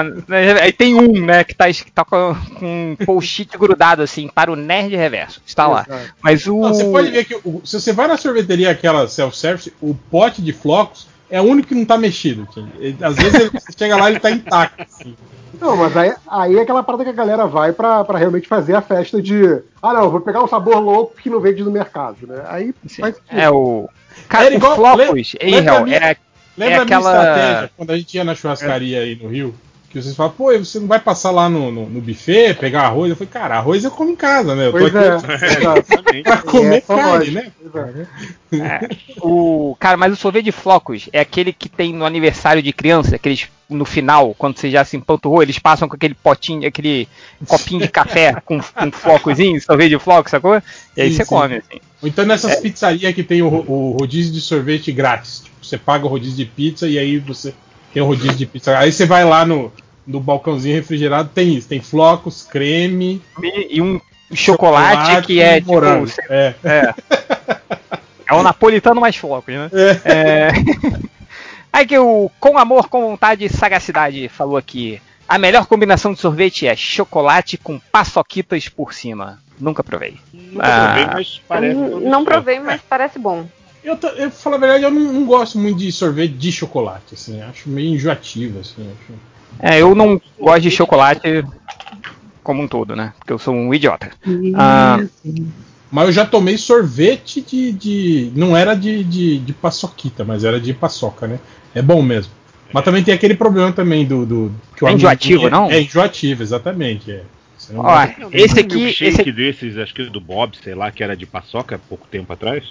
aí 0.61 0.73
tem 0.73 0.95
um, 0.95 1.25
né, 1.27 1.45
que 1.45 1.55
tá, 1.55 1.69
es- 1.69 1.85
tá 1.95 2.05
com, 2.05 2.35
com 2.59 2.97
um 3.01 3.05
post-it 3.05 3.57
grudado 3.59 4.03
assim, 4.03 4.29
para 4.35 4.51
o 4.51 4.57
nerd 4.57 4.97
reverso. 4.97 5.43
Está 5.47 5.67
lá. 5.67 5.85
Exato. 5.87 6.15
Mas 6.23 6.47
o. 6.47 6.61
Não, 6.61 6.69
você 6.75 6.85
pode 6.85 7.11
ver 7.11 7.25
que 7.27 7.35
o- 7.45 7.61
se 7.65 7.79
você 7.81 7.93
vai 7.93 8.09
na 8.09 8.17
sorveteria 8.17 8.71
aquela 8.71 9.07
self-service, 9.07 9.73
o 9.83 9.95
pote 9.95 10.41
de 10.41 10.53
flocos 10.53 11.07
é 11.31 11.41
o 11.41 11.45
único 11.45 11.69
que 11.69 11.75
não 11.75 11.85
tá 11.85 11.99
mexido. 11.99 12.49
Ele- 12.79 12.97
Às 13.03 13.17
vezes 13.17 13.35
ele, 13.35 13.51
você 13.51 13.73
chega 13.79 13.97
lá 13.97 14.09
e 14.11 14.15
ele 14.15 14.21
tá 14.21 14.31
intacto. 14.31 14.83
Assim. 14.83 15.15
Não, 15.61 15.77
mas 15.77 15.95
aí, 15.95 16.15
aí 16.27 16.57
é 16.57 16.63
aquela 16.63 16.83
parada 16.83 17.05
que 17.05 17.11
a 17.11 17.13
galera 17.13 17.47
vai 17.47 17.73
pra, 17.73 18.03
pra 18.03 18.19
realmente 18.19 18.49
fazer 18.49 18.75
a 18.75 18.81
festa 18.81 19.21
de. 19.21 19.61
Ah, 19.83 19.93
não, 19.93 20.09
vou 20.11 20.21
pegar 20.23 20.43
um 20.43 20.49
sabor 20.49 20.79
louco 20.79 21.15
que 21.23 21.29
não 21.29 21.39
vende 21.41 21.63
no 21.63 21.71
mercado, 21.71 22.17
né? 22.27 22.43
Aí 22.49 22.75
faz 22.99 23.17
É 23.29 23.51
o. 23.51 23.87
Cara, 24.29 24.51
o 24.51 24.55
igual- 24.55 24.75
flocos, 24.77 24.99
lembra- 24.99 25.21
hein, 25.47 25.85
lembra 25.85 25.95
é, 26.11 26.17
Lembra 26.57 26.79
é 26.79 26.81
a 26.81 26.85
minha 26.85 26.99
aquela. 26.99 27.11
estratégia 27.11 27.71
quando 27.77 27.91
a 27.91 27.99
gente 27.99 28.15
ia 28.17 28.25
na 28.25 28.35
churrascaria 28.35 29.01
aí 29.01 29.17
no 29.17 29.29
Rio? 29.29 29.55
Que 29.91 30.01
vocês 30.01 30.15
falam, 30.15 30.33
pô, 30.33 30.57
você 30.57 30.79
não 30.79 30.87
vai 30.87 31.01
passar 31.01 31.33
lá 31.33 31.49
no, 31.49 31.73
no, 31.73 31.91
no 31.91 32.01
buffet, 32.01 32.55
pegar 32.55 32.83
arroz? 32.83 33.11
Eu 33.11 33.17
falei, 33.17 33.29
cara, 33.33 33.57
arroz 33.57 33.83
eu 33.83 33.91
como 33.91 34.09
em 34.09 34.15
casa, 34.15 34.55
né? 34.55 34.69
Eu 34.69 34.73
tô 34.73 34.79
Pois 34.79 34.95
é, 34.95 35.09
aqui 35.09 35.45
exato. 35.45 36.23
pra 36.23 36.37
comer 36.47 36.77
É, 36.77 36.81
só 36.81 36.97
carne, 36.97 37.31
né? 37.33 37.53
Exato. 37.61 38.09
É, 38.53 38.89
o 39.21 39.77
cara, 39.81 39.97
mas 39.97 40.13
o 40.13 40.17
sorvete 40.17 40.45
de 40.45 40.53
flocos 40.53 41.09
é 41.13 41.19
aquele 41.19 41.53
que 41.53 41.69
tem 41.69 41.93
no 41.93 42.05
aniversário 42.07 42.63
de 42.63 42.73
criança, 42.73 43.17
aqueles 43.17 43.49
no 43.69 43.85
final, 43.85 44.33
quando 44.39 44.59
você 44.59 44.71
já 44.71 44.85
se 44.85 44.97
empanturrou, 44.97 45.43
eles 45.43 45.59
passam 45.59 45.89
com 45.89 45.97
aquele 45.97 46.15
potinho, 46.15 46.69
aquele 46.69 47.09
copinho 47.49 47.81
de 47.81 47.89
café 47.91 48.41
com, 48.45 48.61
com 48.61 48.93
flocozinho, 48.93 49.61
sorvete 49.61 49.91
de 49.91 49.99
flocos, 49.99 50.31
sacou? 50.31 50.63
E 50.97 51.03
aí 51.03 51.11
Sim, 51.11 51.17
você 51.17 51.25
sim. 51.25 51.29
come, 51.29 51.57
assim. 51.57 51.81
Ou 52.01 52.09
então 52.09 52.25
nessas 52.25 52.57
pizzarias 52.61 53.13
que 53.13 53.25
tem 53.25 53.43
o, 53.43 53.49
o 53.49 53.97
rodízio 53.99 54.33
de 54.33 54.41
sorvete 54.41 54.93
grátis. 54.93 55.41
Tipo, 55.41 55.65
você 55.65 55.77
paga 55.77 56.07
o 56.07 56.09
rodízio 56.09 56.37
de 56.37 56.45
pizza 56.45 56.89
e 56.89 56.97
aí 56.97 57.19
você 57.19 57.53
tem 57.93 58.03
o 58.03 58.07
rodízio 58.07 58.37
de 58.37 58.47
pizza. 58.47 58.77
Aí 58.79 58.93
você 58.93 59.07
vai 59.07 59.25
lá 59.25 59.45
no, 59.45 59.73
no 60.07 60.21
balcãozinho 60.21 60.75
refrigerado, 60.77 61.31
tem 61.35 61.55
isso. 61.55 61.69
Tem 61.69 61.81
flocos, 61.81 62.43
creme, 62.51 63.21
E, 63.43 63.77
e 63.79 63.83
um 63.83 64.01
chocolate, 64.33 65.27
que 65.27 65.41
é 65.41 65.61
morango. 65.61 66.07
tipo. 66.07 66.21
É. 66.33 66.55
É. 66.65 66.95
É 68.29 68.35
o 68.35 68.43
napolitano 68.43 69.01
mais 69.01 69.17
flocos, 69.17 69.53
né? 69.55 69.71
É. 70.05 70.49
Aí 71.73 71.87
que 71.87 71.99
o 71.99 72.31
Com 72.41 72.59
Amor, 72.59 72.89
Com 72.89 73.03
Vontade 73.11 73.45
e 73.45 73.49
Sagacidade 73.49 74.29
falou 74.29 74.57
aqui. 74.57 75.01
A 75.29 75.39
melhor 75.39 75.67
combinação 75.67 76.13
de 76.13 76.19
sorvete 76.21 76.67
é 76.67 76.75
chocolate 76.75 77.57
com 77.57 77.79
paçoquitas 77.93 78.69
por 78.69 78.93
cima. 78.93 79.39
Nunca 79.59 79.85
provei. 79.85 80.17
Nunca 80.33 80.67
Ah. 80.67 80.87
provei, 80.95 81.07
mas 81.15 81.41
parece. 81.47 81.75
Não 81.77 82.25
provei, 82.25 82.59
mas 82.59 82.81
parece 82.89 83.19
bom. 83.19 83.47
Eu, 83.83 83.97
tô- 83.97 84.09
eu 84.09 84.31
falo 84.31 84.57
a 84.57 84.59
verdade, 84.59 84.85
eu 84.85 84.91
não, 84.91 85.13
não 85.13 85.25
gosto 85.27 85.59
muito 85.59 85.79
de 85.79 85.91
sorvete 85.91 86.33
de 86.35 86.53
chocolate, 86.53 87.15
assim. 87.15 87.41
Acho 87.43 87.69
meio 87.69 87.95
enjoativo, 87.95 88.59
assim. 88.61 88.83
acho- 88.83 89.19
É, 89.59 89.81
eu 89.81 89.95
não 89.95 90.21
gosto 90.39 90.61
de 90.63 90.71
chocolate 90.71 91.21
como 92.43 92.63
um 92.63 92.69
todo, 92.69 92.95
né? 92.95 93.13
Porque 93.19 93.33
eu 93.33 93.39
sou 93.39 93.55
um 93.55 93.73
idiota. 93.73 94.11
Ah, 94.55 95.01
Mas 95.91 96.07
eu 96.07 96.13
já 96.13 96.27
tomei 96.27 96.57
sorvete 96.57 97.41
de. 97.41 97.73
de 97.73 98.33
não 98.37 98.57
era 98.57 98.75
de, 98.75 99.03
de, 99.03 99.39
de 99.39 99.53
paçoquita, 99.53 100.25
mas 100.25 100.45
era 100.45 100.61
de 100.61 100.73
paçoca, 100.73 101.27
né? 101.27 101.39
É 101.75 101.83
bom 101.83 102.03
mesmo. 102.03 102.33
Mas 102.73 102.85
também 102.85 103.03
tem 103.03 103.13
aquele 103.15 103.35
problema 103.35 103.73
também 103.73 104.07
do. 104.07 104.25
do 104.25 104.53
que 104.77 104.85
o 104.85 104.89
É 104.89 104.93
enjoativo, 104.93 105.47
amendoim 105.47 105.51
não? 105.69 105.71
É 105.71 105.81
enjoativo, 105.81 106.43
exatamente. 106.43 107.11
É. 107.11 107.23
Você 107.59 107.73
não 107.73 107.85
Ó, 107.85 108.05
esse 108.33 108.55
Um 108.57 108.61
aqui, 108.61 108.77
milkshake 108.77 109.05
esse 109.11 109.21
aqui- 109.23 109.33
desses, 109.33 109.77
acho 109.77 109.93
que 109.95 110.05
do 110.05 110.21
Bob, 110.21 110.57
sei 110.63 110.75
lá, 110.75 110.91
que 110.93 111.03
era 111.03 111.17
de 111.17 111.27
paçoca 111.27 111.81
pouco 111.89 112.07
tempo 112.09 112.33
atrás. 112.33 112.65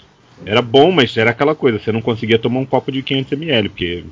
Era 0.46 0.62
bom, 0.62 0.92
mas 0.92 1.16
era 1.18 1.32
aquela 1.32 1.54
coisa, 1.54 1.80
você 1.80 1.92
não 1.92 2.02
conseguia 2.02 2.40
tomar 2.40 2.60
um 2.60 2.66
copo 2.66 2.92
de 2.92 3.04
500ml, 3.04 3.70
porque 3.70 4.04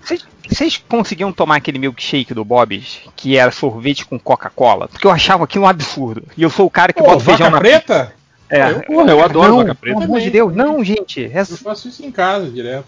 Vocês, 0.47 0.77
conseguiam 0.77 1.31
tomar 1.31 1.55
aquele 1.55 1.79
milkshake 1.79 2.33
do 2.33 2.43
Bob's, 2.43 2.99
que 3.15 3.37
era 3.37 3.51
sorvete 3.51 4.05
com 4.05 4.19
Coca-Cola? 4.19 4.87
Porque 4.87 5.07
eu 5.07 5.11
achava 5.11 5.45
aquilo 5.45 5.65
um 5.65 5.67
absurdo. 5.67 6.23
E 6.37 6.43
eu 6.43 6.49
sou 6.49 6.65
o 6.65 6.69
cara 6.69 6.91
que 6.93 7.01
Pô, 7.01 7.11
bota 7.11 7.23
feijão 7.23 7.49
na 7.49 7.59
preta? 7.59 8.13
É. 8.49 8.71
Eu- 8.71 8.81
porra, 8.83 9.11
eu 9.11 9.23
adoro 9.23 9.49
não, 9.49 9.57
vaca 9.57 9.75
preta 9.75 9.99
Pelo 9.99 10.09
amor 10.09 10.21
de. 10.21 10.29
Deus, 10.29 10.55
não, 10.55 10.81
gente. 10.83 11.25
É... 11.25 11.41
Eu 11.41 11.45
faço 11.45 11.89
isso 11.89 12.05
em 12.05 12.11
casa 12.11 12.49
direto. 12.49 12.85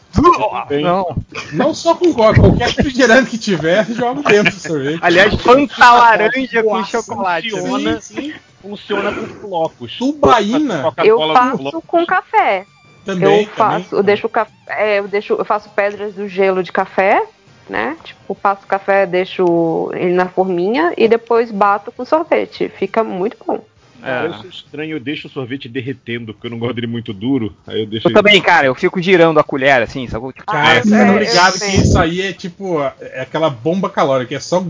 Não. 0.81 1.17
Não 1.51 1.73
só 1.73 1.95
com 1.95 2.13
coca, 2.13 2.39
qualquer 2.39 2.69
refrigerante 2.69 3.31
que 3.31 3.37
tiver, 3.37 3.85
jogo 3.87 4.23
dentro 4.23 4.53
do 4.53 4.59
sorvete. 4.59 4.99
Aliás, 5.01 5.33
Fanta 5.35 5.91
laranja 5.91 6.63
com 6.63 6.83
chocolate. 6.85 7.49
funciona, 7.49 8.01
Sim, 8.01 8.33
funciona 8.61 9.11
com 9.11 9.25
flocos. 9.25 9.97
Tubaína. 9.97 10.93
Eu 11.03 11.19
faço 11.33 11.81
com 11.85 12.05
café. 12.05 12.65
Também, 13.05 13.43
eu 13.43 13.49
faço, 13.49 13.95
eu 13.95 14.03
deixo 14.03 14.27
o 14.27 14.29
café, 14.29 14.51
é, 14.67 14.99
eu 14.99 15.07
deixo, 15.07 15.33
eu 15.33 15.45
faço 15.45 15.69
pedras 15.69 16.13
do 16.13 16.27
gelo 16.27 16.61
de 16.61 16.71
café, 16.71 17.23
né? 17.69 17.95
Tipo, 18.03 18.35
passo 18.35 18.63
o 18.65 18.67
café, 18.67 19.05
deixo 19.05 19.89
ele 19.93 20.13
na 20.13 20.27
forminha 20.27 20.93
e 20.97 21.07
depois 21.07 21.51
bato 21.51 21.91
com 21.91 22.03
sorvete. 22.05 22.69
Fica 22.69 23.03
muito 23.03 23.37
bom. 23.45 23.63
Ah, 24.01 24.23
Eu 24.25 24.33
sou 24.35 24.49
estranho, 24.49 24.91
eu 24.95 24.99
deixo 24.99 25.27
o 25.27 25.29
sorvete 25.31 25.67
derretendo, 25.67 26.33
porque 26.33 26.47
eu 26.47 26.51
não 26.51 26.57
gosto 26.59 26.73
dele 26.75 26.87
muito 26.87 27.11
duro. 27.13 27.53
Aí 27.67 27.81
eu 27.81 27.85
deixo 27.85 28.07
Eu 28.07 28.11
ele- 28.11 28.15
também, 28.15 28.41
cara, 28.41 28.67
eu 28.67 28.73
fico 28.75 29.01
girando 29.01 29.39
a 29.39 29.43
colher 29.43 29.81
assim, 29.81 30.07
sabe? 30.07 30.31
Cara, 30.33 30.59
Ah, 30.79 30.81
vocês 30.81 30.93
é, 30.93 31.01
estão 31.01 31.13
eu 31.15 31.19
ligados 31.19 31.59
sei. 31.59 31.69
que 31.71 31.77
isso 31.77 31.99
aí 31.99 32.21
é 32.21 32.31
tipo. 32.31 32.81
É 33.01 33.21
aquela 33.21 33.49
bomba 33.49 33.89
calórica, 33.89 34.33
é 34.35 34.39
só. 34.39 34.63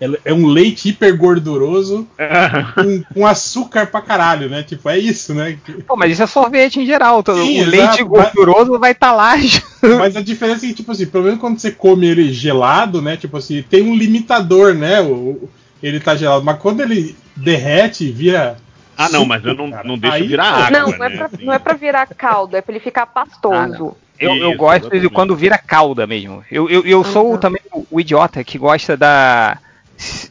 É- 0.00 0.20
É 0.24 0.34
um 0.34 0.46
leite 0.46 0.88
hiper 0.88 1.16
gorduroso 1.16 2.06
com, 2.74 3.02
com 3.14 3.26
açúcar 3.26 3.86
pra 3.86 4.00
caralho, 4.00 4.48
né? 4.48 4.62
Tipo, 4.62 4.88
é 4.88 4.98
isso, 4.98 5.32
né? 5.34 5.56
Pô, 5.86 5.96
mas 5.96 6.12
isso 6.12 6.22
é 6.22 6.26
sorvete 6.26 6.80
em 6.80 6.86
geral. 6.86 7.22
todo- 7.22 7.38
Sim, 7.42 7.60
o 7.60 7.62
exato, 7.62 7.70
leite 7.70 8.02
gorduroso 8.04 8.78
vai 8.78 8.92
estar 8.92 9.12
lá. 9.12 9.34
Mas 9.98 10.16
a 10.16 10.22
diferença 10.22 10.64
é 10.64 10.68
que, 10.68 10.74
tipo 10.74 10.92
assim, 10.92 11.06
pelo 11.06 11.24
menos 11.24 11.38
quando 11.40 11.58
você 11.58 11.70
come 11.70 12.06
ele 12.06 12.32
gelado, 12.32 13.00
né? 13.02 13.16
Tipo 13.16 13.36
assim, 13.36 13.62
tem 13.62 13.82
um 13.82 13.94
limitador, 13.94 14.74
né? 14.74 15.00
O, 15.00 15.48
ele 15.82 16.00
tá 16.00 16.14
gelado. 16.14 16.44
Mas 16.44 16.58
quando 16.58 16.80
ele 16.80 17.16
derrete 17.36 18.04
e 18.04 18.12
vira. 18.12 18.56
Ah, 18.96 19.08
não, 19.08 19.24
mas 19.24 19.44
eu 19.44 19.54
não, 19.54 19.68
não 19.84 19.96
deixo 19.98 20.16
aí- 20.16 20.26
virar 20.28 20.44
água. 20.66 20.70
não, 20.70 20.90
não 20.90 21.04
é, 21.04 21.08
né, 21.08 21.16
pra, 21.16 21.26
assim. 21.26 21.44
não 21.44 21.52
é 21.52 21.58
pra 21.58 21.72
virar 21.74 22.06
caldo, 22.08 22.56
é 22.56 22.60
pra 22.60 22.72
ele 22.74 22.84
ficar 22.84 23.06
pastoso. 23.06 23.96
Eu, 24.20 24.36
eu 24.36 24.50
Isso, 24.50 24.58
gosto 24.58 24.80
de 24.82 24.86
exatamente. 24.86 25.08
quando 25.14 25.34
vira 25.34 25.58
calda 25.58 26.06
mesmo. 26.06 26.44
Eu, 26.50 26.68
eu, 26.70 26.84
eu 26.86 27.02
sou 27.02 27.36
também 27.38 27.60
o, 27.72 27.84
o 27.90 28.00
idiota 28.00 28.44
que 28.44 28.58
gosta 28.58 28.96
da 28.96 29.58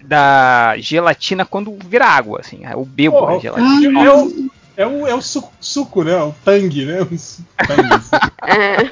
da 0.03 0.75
gelatina 0.77 1.45
quando 1.45 1.77
vira 1.85 2.05
água, 2.05 2.39
assim. 2.41 2.61
Eu 2.65 2.85
bebo 2.85 3.17
Pô, 3.19 3.27
a 3.27 3.39
gelatina. 3.39 3.99
é, 4.03 4.13
o, 4.13 4.49
é, 4.77 4.87
o, 4.87 5.07
é 5.07 5.15
o 5.15 5.21
suco, 5.21 5.51
suco, 5.59 6.03
né? 6.03 6.15
O 6.17 6.33
tangue, 6.43 6.85
né? 6.85 7.01
O 7.01 7.05
tangue, 7.05 7.93
assim. 7.93 8.91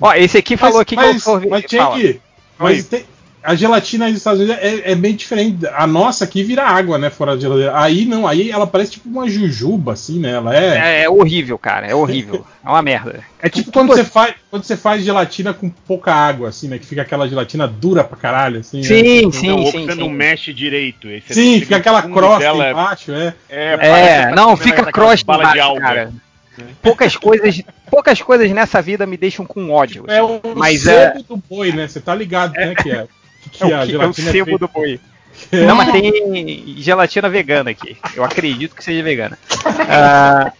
Ó, 0.00 0.12
esse 0.14 0.36
aqui 0.38 0.56
falou 0.56 0.80
aqui 0.80 0.96
que 0.96 1.02
é 1.02 1.10
o 1.10 1.12
mas, 1.14 1.22
sorvete. 1.22 1.50
mas 1.50 1.64
tinha 1.64 1.82
fala. 1.82 1.96
que. 1.98 2.20
Mas 2.58 2.76
Oi. 2.78 2.82
tem- 2.84 3.06
a 3.46 3.54
gelatina 3.54 4.06
aí 4.06 4.12
dos 4.12 4.20
Estados 4.20 4.40
Unidos 4.40 4.58
é, 4.60 4.90
é 4.90 4.94
bem 4.96 5.14
diferente. 5.14 5.66
A 5.74 5.86
nossa 5.86 6.24
aqui 6.24 6.42
vira 6.42 6.64
água, 6.64 6.98
né? 6.98 7.10
Fora 7.10 7.34
da 7.36 7.40
geladeira. 7.40 7.78
Aí 7.78 8.04
não, 8.04 8.26
aí 8.26 8.50
ela 8.50 8.66
parece 8.66 8.92
tipo 8.92 9.08
uma 9.08 9.28
jujuba, 9.28 9.92
assim, 9.92 10.18
né? 10.18 10.32
Ela 10.32 10.56
é. 10.56 10.78
É, 10.78 11.02
é 11.04 11.08
horrível, 11.08 11.56
cara. 11.56 11.86
É 11.86 11.94
horrível. 11.94 12.44
É 12.66 12.68
uma 12.68 12.82
merda. 12.82 13.20
É 13.40 13.48
tipo 13.48 13.70
quando 13.70 13.90
você, 13.90 14.02
faz, 14.02 14.34
quando 14.50 14.64
você 14.64 14.76
faz 14.76 15.04
gelatina 15.04 15.54
com 15.54 15.70
pouca 15.70 16.12
água, 16.12 16.48
assim, 16.48 16.66
né? 16.66 16.80
Que 16.80 16.84
fica 16.84 17.02
aquela 17.02 17.28
gelatina 17.28 17.64
dura 17.68 18.02
pra 18.02 18.16
caralho, 18.16 18.58
assim. 18.58 18.82
Sim, 18.82 19.26
né? 19.26 19.30
sim, 19.32 19.48
Não, 19.50 19.66
sim, 19.66 19.86
você 19.86 19.92
sim. 19.92 20.00
não 20.00 20.08
mexe 20.08 20.52
direito. 20.52 21.06
aí 21.06 21.20
você 21.20 21.32
Sim, 21.32 21.52
chega 21.60 21.60
fica 21.60 21.74
no 21.76 21.80
aquela 21.80 22.02
crosta 22.02 22.38
dela, 22.40 22.70
embaixo, 22.72 23.12
é. 23.12 23.34
É, 23.48 23.78
É, 23.80 24.34
não, 24.34 24.56
fica 24.56 24.84
crosta 24.90 25.32
embaixo, 25.32 25.62
alga. 25.62 25.80
cara. 25.80 26.12
Poucas 26.82 27.16
coisas, 27.16 27.62
poucas 27.88 28.20
coisas 28.20 28.50
nessa 28.50 28.82
vida 28.82 29.06
me 29.06 29.16
deixam 29.16 29.46
com 29.46 29.70
ódio. 29.70 30.04
É 30.08 30.20
o 30.20 30.40
mas 30.56 30.88
é, 30.88 31.12
do 31.28 31.36
boi, 31.36 31.70
né? 31.70 31.86
Você 31.86 32.00
tá 32.00 32.16
ligado, 32.16 32.54
né? 32.54 32.74
Que 32.74 32.90
é. 32.90 33.06
Que 33.52 33.62
é 33.62 33.66
o, 33.66 33.68
a 33.68 33.86
que- 33.86 33.92
é 33.92 33.96
o 33.96 34.00
gelatina 34.00 34.30
sebo 34.32 34.58
do 34.58 34.68
boi. 34.68 35.00
É. 35.52 35.66
Não, 35.66 35.76
mas 35.76 35.92
tem 35.92 36.74
gelatina 36.78 37.28
vegana 37.28 37.70
aqui. 37.70 37.96
Eu 38.14 38.24
acredito 38.24 38.74
que 38.74 38.82
seja 38.82 39.02
vegana. 39.02 39.38
Ah, 39.88 40.52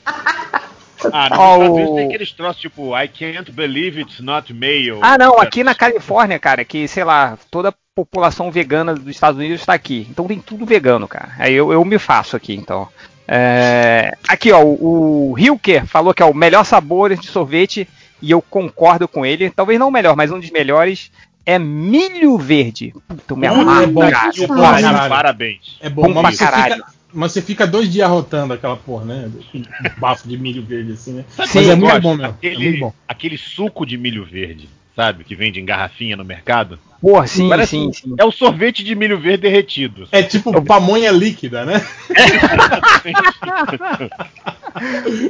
Ah, 1.13 1.29
nos 1.31 1.39
Ó, 1.39 1.55
Estados 1.57 1.69
o- 1.69 1.73
Unidos 1.75 1.95
tem 1.95 2.07
aqueles 2.07 2.33
troços 2.33 2.61
tipo 2.61 2.99
I 2.99 3.07
can't 3.09 3.53
believe 3.53 4.01
it's 4.01 4.21
not 4.21 4.53
mayo. 4.53 4.99
Ah, 5.03 5.17
não, 5.19 5.39
aqui 5.39 5.63
na 5.63 5.75
Califórnia, 5.75 6.39
cara, 6.39 6.65
que, 6.65 6.89
sei 6.89 7.05
lá, 7.05 7.39
toda 7.51 7.69
a 7.69 7.75
população 7.95 8.51
vegana 8.51 8.95
dos 8.95 9.07
Estados 9.09 9.39
Unidos 9.39 9.61
está 9.61 9.73
aqui. 9.75 10.07
Então 10.11 10.27
tem 10.27 10.41
tudo 10.41 10.65
vegano, 10.67 11.07
cara. 11.07 11.33
Aí 11.39 11.53
eu, 11.55 11.73
eu 11.73 11.85
me 11.85 11.99
faço 11.99 12.35
aqui, 12.37 12.55
então. 12.55 12.89
É, 13.29 14.13
aqui, 14.29 14.51
ó, 14.53 14.63
o, 14.63 15.33
o 15.33 15.39
Hilker 15.39 15.87
falou 15.87 16.15
que 16.15 16.23
é 16.23 16.27
o 16.27 16.35
melhor 16.35 16.65
sabor 16.65 17.15
de 17.15 17.27
sorvete 17.27 17.87
e 18.23 18.31
eu 18.31 18.41
concordo 18.43 19.07
com 19.07 19.25
ele. 19.25 19.51
Talvez 19.51 19.79
não 19.79 19.89
o 19.89 19.93
melhor, 19.93 20.17
mas 20.17 20.31
um 20.33 20.41
dos 20.41 20.51
melhores 20.51 21.11
é 21.47 21.59
milho 21.59 22.37
verde. 22.37 22.93
Puta, 23.09 23.37
me 23.37 23.49
Puta, 23.49 23.61
amarro, 23.61 23.83
é 23.83 23.87
bom, 23.87 24.11
cara. 24.11 24.33
que 24.33 24.47
Pô, 24.47 24.55
pariu. 24.55 24.91
cara. 24.91 25.09
Parabéns. 25.09 25.77
É 25.81 25.89
bom, 25.89 26.03
Bom 26.03 26.13
pra 26.15 26.23
mas, 26.23 26.37
você 26.37 26.45
caralho. 26.45 26.75
fica, 26.75 26.87
mas 27.15 27.33
você 27.33 27.41
fica 27.41 27.67
dois 27.67 27.91
dias 27.91 28.09
rotando 28.11 28.53
aquela 28.53 28.77
porra, 28.77 29.05
né? 29.05 29.31
Um 29.55 29.63
bafo 30.01 30.29
de 30.29 30.37
milho 30.37 30.63
verde 30.65 30.93
assim, 30.93 31.13
né? 31.13 31.25
Sabe 31.31 31.51
mas 31.55 31.69
é 31.69 31.75
muito 31.77 31.91
gosto? 31.91 32.03
bom 32.03 32.17
mesmo. 32.17 32.27
É 32.27 32.29
Aquele, 32.49 32.69
muito 32.69 32.81
bom. 32.81 32.93
aquele 33.09 33.39
suco 33.39 33.87
de 33.87 33.97
milho 33.97 34.25
verde, 34.25 34.69
sabe? 34.95 35.25
Que 35.25 35.35
vende 35.37 35.61
em 35.61 35.65
garrafinha 35.65 36.17
no 36.17 36.25
mercado. 36.25 36.79
Porra, 37.01 37.27
sim, 37.27 37.49
Parece 37.49 37.71
sim, 37.73 37.93
sim. 37.93 38.15
É 38.19 38.25
o 38.25 38.33
sorvete 38.33 38.83
de 38.83 38.95
milho 38.95 39.21
verde 39.21 39.43
derretido. 39.43 40.09
É 40.11 40.23
tipo 40.23 40.61
pamonha 40.63 41.11
líquida, 41.13 41.65
né? 41.65 41.85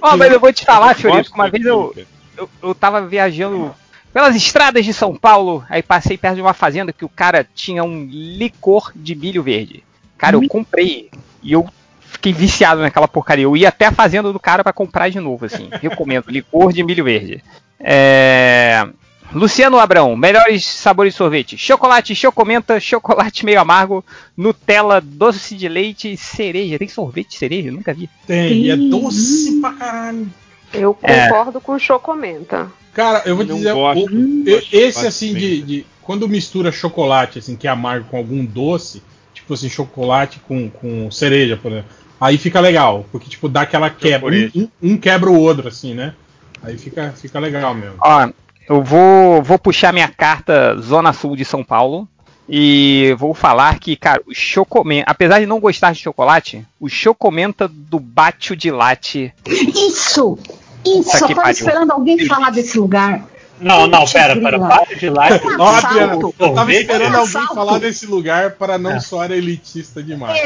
Ó, 0.03 0.17
mas 0.17 0.33
eu 0.33 0.41
vou 0.41 0.53
te 0.53 0.65
falar, 0.65 0.95
Fiorito, 0.95 1.33
uma 1.35 1.49
vez 1.51 1.65
eu, 1.65 1.95
eu, 2.37 2.49
eu 2.63 2.75
tava 2.75 3.07
viajando 3.07 3.75
pelas 4.17 4.35
estradas 4.35 4.83
de 4.83 4.95
São 4.95 5.15
Paulo, 5.15 5.63
aí 5.69 5.83
passei 5.83 6.17
perto 6.17 6.37
de 6.37 6.41
uma 6.41 6.55
fazenda 6.55 6.91
que 6.91 7.05
o 7.05 7.09
cara 7.09 7.47
tinha 7.55 7.85
um 7.85 8.07
licor 8.11 8.91
de 8.97 9.15
milho 9.15 9.43
verde. 9.43 9.85
Cara, 10.17 10.37
eu 10.37 10.49
comprei 10.49 11.11
e 11.43 11.53
eu 11.53 11.69
fiquei 12.01 12.33
viciado 12.33 12.81
naquela 12.81 13.07
porcaria. 13.07 13.45
Eu 13.45 13.55
ia 13.55 13.69
até 13.69 13.85
a 13.85 13.93
fazenda 13.93 14.33
do 14.33 14.41
cara 14.41 14.65
pra 14.65 14.73
comprar 14.73 15.11
de 15.11 15.21
novo, 15.21 15.45
assim. 15.45 15.69
Recomendo, 15.83 16.31
licor 16.31 16.73
de 16.73 16.83
milho 16.83 17.05
verde. 17.05 17.45
É... 17.79 18.89
Luciano 19.35 19.79
Abrão, 19.79 20.17
melhores 20.17 20.65
sabores 20.65 21.13
de 21.13 21.19
sorvete: 21.19 21.59
chocolate, 21.59 22.15
chocomenta, 22.15 22.81
chocolate 22.81 23.45
meio 23.45 23.61
amargo, 23.61 24.03
Nutella, 24.35 24.99
doce 24.99 25.55
de 25.55 25.69
leite 25.69 26.11
e 26.11 26.17
cereja. 26.17 26.79
Tem 26.79 26.89
sorvete 26.89 27.33
de 27.33 27.37
cereja? 27.37 27.69
Eu 27.69 27.75
nunca 27.75 27.93
vi. 27.93 28.09
Tem, 28.27 28.63
e 28.63 28.71
é 28.71 28.77
doce 28.79 29.61
pra 29.61 29.75
caralho. 29.75 30.27
Eu 30.77 30.97
É. 31.03 31.29
concordo 31.29 31.61
com 31.61 31.73
o 31.73 31.79
Chocomenta. 31.79 32.71
Cara, 32.93 33.23
eu 33.27 33.37
vou 33.37 33.45
Não 33.45 33.57
dizer, 33.57 33.75
gosto, 33.75 34.07
o- 34.07 34.45
esse 34.73 35.07
assim 35.07 35.35
de, 35.35 35.63
de- 35.63 35.87
quando 36.03 36.29
mistura 36.29 36.73
chocolate 36.73 37.39
assim 37.39 37.55
que 37.57 37.67
é 37.67 37.71
amargo 37.71 38.07
com 38.11 38.17
algum 38.17 38.45
doce, 38.45 39.03
tipo 39.35 39.53
assim 39.55 39.69
chocolate 39.69 40.41
com, 40.41 40.71
com 40.71 41.11
cereja, 41.11 41.57
por 41.59 41.73
exemplo, 41.73 41.91
aí 42.21 42.39
fica 42.39 42.59
legal, 42.61 43.05
porque 43.13 43.29
tipo 43.29 43.49
dá 43.49 43.63
aquela 43.63 43.91
quebra, 43.91 44.31
um, 44.35 44.51
um- 44.63 44.69
um 44.83 44.97
quebra 44.97 45.29
o 45.31 45.39
outro 45.39 45.69
assim, 45.69 45.93
né? 45.95 46.15
Aí 46.63 46.79
fica 46.79 47.13
fica 47.15 47.39
legal 47.39 47.75
mesmo. 47.75 47.97
Ó, 48.01 48.29
eu 48.69 48.83
vou, 48.83 49.43
vou 49.43 49.59
puxar 49.59 49.93
minha 49.93 50.09
carta 50.09 50.77
Zona 50.81 51.13
Sul 51.13 51.37
de 51.37 51.45
São 51.45 51.63
Paulo 51.63 52.09
e 52.49 53.15
vou 53.19 53.35
falar 53.35 53.79
que, 53.79 53.95
cara, 53.95 54.23
o 54.27 54.33
chocomenta, 54.35 55.11
apesar 55.11 55.39
de 55.41 55.47
não 55.47 55.61
gostar 55.61 55.93
de 55.93 55.99
chocolate, 56.01 56.65
o 56.81 56.89
chocomenta 56.89 57.69
do 57.69 57.99
Bátio 58.01 58.57
de 58.57 58.71
Latte. 58.71 59.35
Isso! 59.47 60.39
Isso, 60.87 61.03
Puta 61.11 61.19
só 61.19 61.29
tava 61.35 61.51
esperando 61.51 61.91
alguém 61.93 62.27
falar 62.27 62.51
desse 62.51 62.79
lugar. 62.79 63.25
Não, 63.59 63.87
não, 63.87 64.05
pera, 64.05 64.37
pera. 64.39 64.59
Bate 64.59 64.97
de 64.97 65.09
lá. 65.09 65.29
É 65.31 65.41
Ó, 65.59 65.67
assalto. 65.69 65.87
Adriana, 65.87 66.13
eu 66.15 66.33
tava 66.33 66.55
Sorvete 66.57 66.81
esperando 66.83 67.03
é 67.03 67.07
alguém 67.17 67.23
assalto. 67.23 67.55
falar 67.55 67.79
desse 67.79 68.07
lugar 68.07 68.51
para 68.51 68.77
não 68.77 69.01
soar 69.01 69.31
elitista 69.33 70.03
demais. 70.03 70.39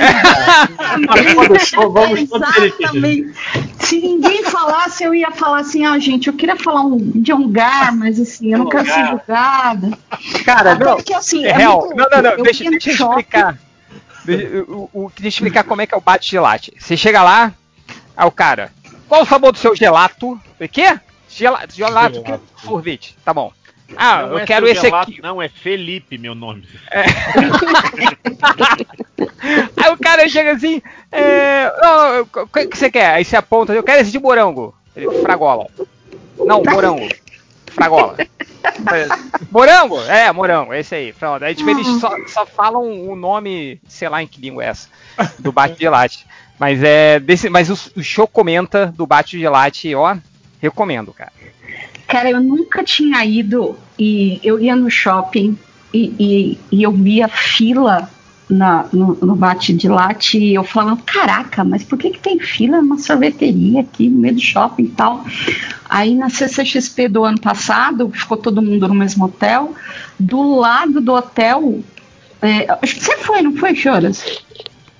Mas 1.08 1.70
todos- 1.70 1.92
vamos. 1.92 2.20
Exatamente. 2.20 3.32
Se 3.80 4.00
ninguém 4.00 4.44
falasse, 4.44 5.02
eu 5.02 5.12
ia 5.12 5.32
falar 5.32 5.58
assim, 5.60 5.84
ah, 5.84 5.98
gente, 5.98 6.28
eu 6.28 6.34
queria 6.34 6.56
falar 6.56 6.82
um, 6.82 6.98
de 6.98 7.32
um 7.32 7.38
lugar, 7.38 7.92
mas 7.96 8.20
assim, 8.20 8.52
eu 8.52 8.58
não 8.58 8.68
quero 8.68 8.84
ser 8.86 9.06
julgada. 9.06 9.90
Cara, 10.44 10.72
Até 10.72 10.84
não, 10.84 10.96
porque, 10.96 11.12
assim, 11.14 11.44
é 11.44 11.48
é 11.48 11.52
real. 11.56 11.80
muito 11.86 11.96
Não, 11.96 12.06
não, 12.10 12.22
não. 12.22 12.30
Eu 12.30 12.42
deixa, 12.44 12.64
eu 12.64 12.72
explicar. 12.72 13.58
Deixa, 14.24 14.64
o, 14.68 14.88
o, 14.92 15.12
deixa 15.18 15.24
eu 15.24 15.28
explicar 15.28 15.64
como 15.64 15.82
é 15.82 15.86
que 15.86 15.94
é 15.94 15.98
o 15.98 16.00
bate 16.00 16.30
de 16.30 16.38
latte. 16.38 16.72
Você 16.78 16.96
chega 16.96 17.22
lá, 17.24 17.52
aí 18.16 18.26
o 18.26 18.30
cara, 18.30 18.70
qual 19.10 19.22
o 19.22 19.26
sabor 19.26 19.50
do 19.50 19.58
seu 19.58 19.74
gelato? 19.74 20.40
O 20.60 20.68
quê? 20.68 20.98
Gelato, 21.28 21.74
gelato? 21.74 22.22
Gelato. 22.24 22.42
sorvete, 22.62 23.16
tá 23.24 23.34
bom. 23.34 23.52
Ah, 23.96 24.22
Não 24.22 24.28
eu 24.34 24.38
é 24.38 24.46
quero 24.46 24.68
esse 24.68 24.82
gelato, 24.82 25.10
aqui. 25.10 25.20
Não, 25.20 25.42
é 25.42 25.48
Felipe, 25.48 26.16
meu 26.16 26.32
nome. 26.32 26.62
Aí 29.76 29.92
o 29.92 29.98
cara 29.98 30.28
chega 30.28 30.52
assim, 30.52 30.80
é, 31.10 31.72
"Ó, 31.82 32.20
o 32.42 32.46
que 32.46 32.68
que 32.68 32.78
você 32.78 32.88
quer? 32.88 33.14
Aí 33.14 33.24
você 33.24 33.36
aponta, 33.36 33.72
eu 33.72 33.82
quero 33.82 34.00
esse 34.00 34.12
de 34.12 34.20
morango. 34.20 34.72
Ele, 34.94 35.10
fragola. 35.22 35.66
Não, 36.38 36.62
morango. 36.62 37.08
Fragola. 37.72 38.16
Morango? 39.50 40.00
É, 40.02 40.30
morango, 40.32 40.72
é 40.72 40.80
esse 40.80 40.94
aí. 40.94 41.12
Pronto. 41.12 41.44
Aí, 41.44 41.54
tipo, 41.54 41.70
eles 41.70 41.86
só, 42.00 42.10
só 42.28 42.46
falam 42.46 43.08
o 43.08 43.16
nome, 43.16 43.80
sei 43.88 44.08
lá 44.08 44.22
em 44.22 44.26
que 44.26 44.40
língua 44.40 44.64
é 44.64 44.68
essa, 44.68 44.88
do 45.38 45.50
bate 45.50 45.76
de 45.76 45.88
latte. 45.88 46.26
Mas 46.60 46.82
é 46.82 47.18
desse, 47.18 47.48
mas 47.48 47.70
o, 47.70 47.98
o 47.98 48.02
show 48.02 48.28
comenta 48.28 48.92
do 48.94 49.06
bate 49.06 49.38
de 49.38 49.48
latte, 49.48 49.94
ó, 49.94 50.14
recomendo, 50.60 51.10
cara. 51.10 51.32
Cara, 52.06 52.30
eu 52.30 52.40
nunca 52.42 52.84
tinha 52.84 53.24
ido 53.24 53.78
e 53.98 54.38
eu 54.44 54.60
ia 54.60 54.76
no 54.76 54.90
shopping 54.90 55.58
e, 55.94 56.12
e, 56.18 56.58
e 56.70 56.82
eu 56.82 56.92
via 56.92 57.28
fila 57.28 58.10
na, 58.46 58.84
no, 58.92 59.14
no 59.14 59.34
bate 59.34 59.72
de 59.72 59.88
latte 59.88 60.36
e 60.36 60.54
eu 60.54 60.62
falava, 60.62 61.00
caraca, 61.06 61.64
mas 61.64 61.82
por 61.82 61.96
que, 61.96 62.10
que 62.10 62.18
tem 62.18 62.38
fila 62.38 62.82
numa 62.82 62.98
sorveteria 62.98 63.80
aqui 63.80 64.10
no 64.10 64.18
meio 64.18 64.34
do 64.34 64.40
shopping 64.40 64.82
e 64.82 64.88
tal? 64.88 65.24
Aí 65.88 66.14
na 66.14 66.28
CCXP 66.28 67.08
do 67.08 67.24
ano 67.24 67.40
passado, 67.40 68.10
ficou 68.10 68.36
todo 68.36 68.60
mundo 68.60 68.86
no 68.86 68.94
mesmo 68.94 69.24
hotel, 69.24 69.74
do 70.18 70.56
lado 70.56 71.00
do 71.00 71.14
hotel, 71.14 71.80
é, 72.42 72.66
acho 72.82 72.96
que 72.96 73.04
você 73.04 73.16
foi, 73.18 73.40
não 73.40 73.56
foi, 73.56 73.74
Choras? 73.74 74.42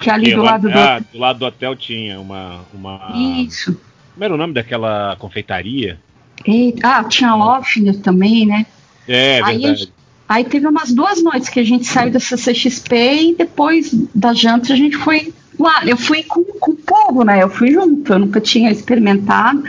Que 0.01 0.11
ali 0.11 0.35
do 0.35 0.43
lado 0.43 0.69
do 0.69 0.79
ah, 0.79 0.99
do 0.99 1.19
lado 1.19 1.39
do 1.39 1.45
hotel 1.45 1.77
tinha 1.77 2.19
uma. 2.19 2.65
uma... 2.73 3.13
Isso. 3.15 3.79
Como 4.15 4.25
era 4.25 4.35
o 4.35 4.37
nome 4.37 4.55
daquela 4.55 5.15
confeitaria? 5.19 6.01
Eita, 6.45 6.89
ah, 6.89 7.05
tinha 7.05 7.35
Loffner 7.35 7.99
também, 8.01 8.47
né? 8.47 8.67
É, 9.07 9.43
Aí, 9.43 9.59
verdade. 9.59 9.93
aí 10.27 10.45
teve 10.45 10.67
umas 10.67 10.93
duas 10.93 11.23
noites 11.23 11.51
que 11.51 11.61
a 11.61 11.65
gente 11.65 11.87
saiu 11.87 12.11
da 12.11 12.19
CCXP 12.19 12.97
e 12.97 13.35
depois 13.35 13.93
da 14.15 14.33
janta 14.33 14.73
a 14.73 14.77
gente 14.77 14.97
foi 14.97 15.35
lá. 15.63 15.83
Eu 15.87 15.97
fui 15.97 16.23
com, 16.23 16.45
com 16.45 16.73
o 16.73 16.77
povo, 16.77 17.25
né? 17.25 17.43
Eu 17.43 17.49
fui 17.49 17.73
junto, 17.73 18.13
eu 18.13 18.19
nunca 18.19 18.41
tinha 18.41 18.71
experimentado. 18.71 19.63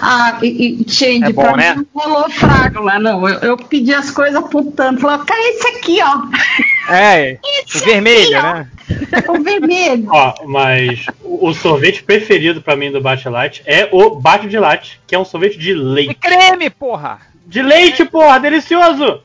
Ah, 0.00 0.38
e, 0.42 0.82
e 0.82 0.90
Change, 0.90 1.24
É 1.24 1.32
bom, 1.32 1.42
pra 1.42 1.56
né? 1.56 1.74
mim 1.74 1.86
não 1.94 2.02
rolou 2.02 2.30
frágula, 2.30 2.98
não. 2.98 3.28
Eu, 3.28 3.38
eu 3.40 3.56
pedi 3.56 3.92
as 3.94 4.10
coisas 4.10 4.36
apontando, 4.36 5.00
falava, 5.00 5.24
cara, 5.24 5.40
esse 5.50 5.66
aqui, 5.68 5.98
ó. 6.02 6.92
É, 6.92 7.38
o 7.74 7.78
vermelho, 7.78 8.42
né? 8.42 8.68
o 9.28 9.42
vermelho. 9.42 10.06
Ó, 10.10 10.34
mas 10.46 11.06
o 11.24 11.52
sorvete 11.54 12.02
preferido 12.02 12.60
pra 12.62 12.76
mim 12.76 12.92
do 12.92 13.00
Bate 13.00 13.28
Light 13.28 13.62
é 13.66 13.88
o 13.90 14.14
Bate 14.14 14.46
de 14.48 14.58
Latte, 14.58 15.00
que 15.06 15.14
é 15.14 15.18
um 15.18 15.24
sorvete 15.24 15.58
de 15.58 15.72
leite. 15.74 16.14
creme, 16.14 16.70
porra! 16.70 17.18
De 17.46 17.62
leite, 17.62 18.04
porra, 18.04 18.38
delicioso! 18.38 19.20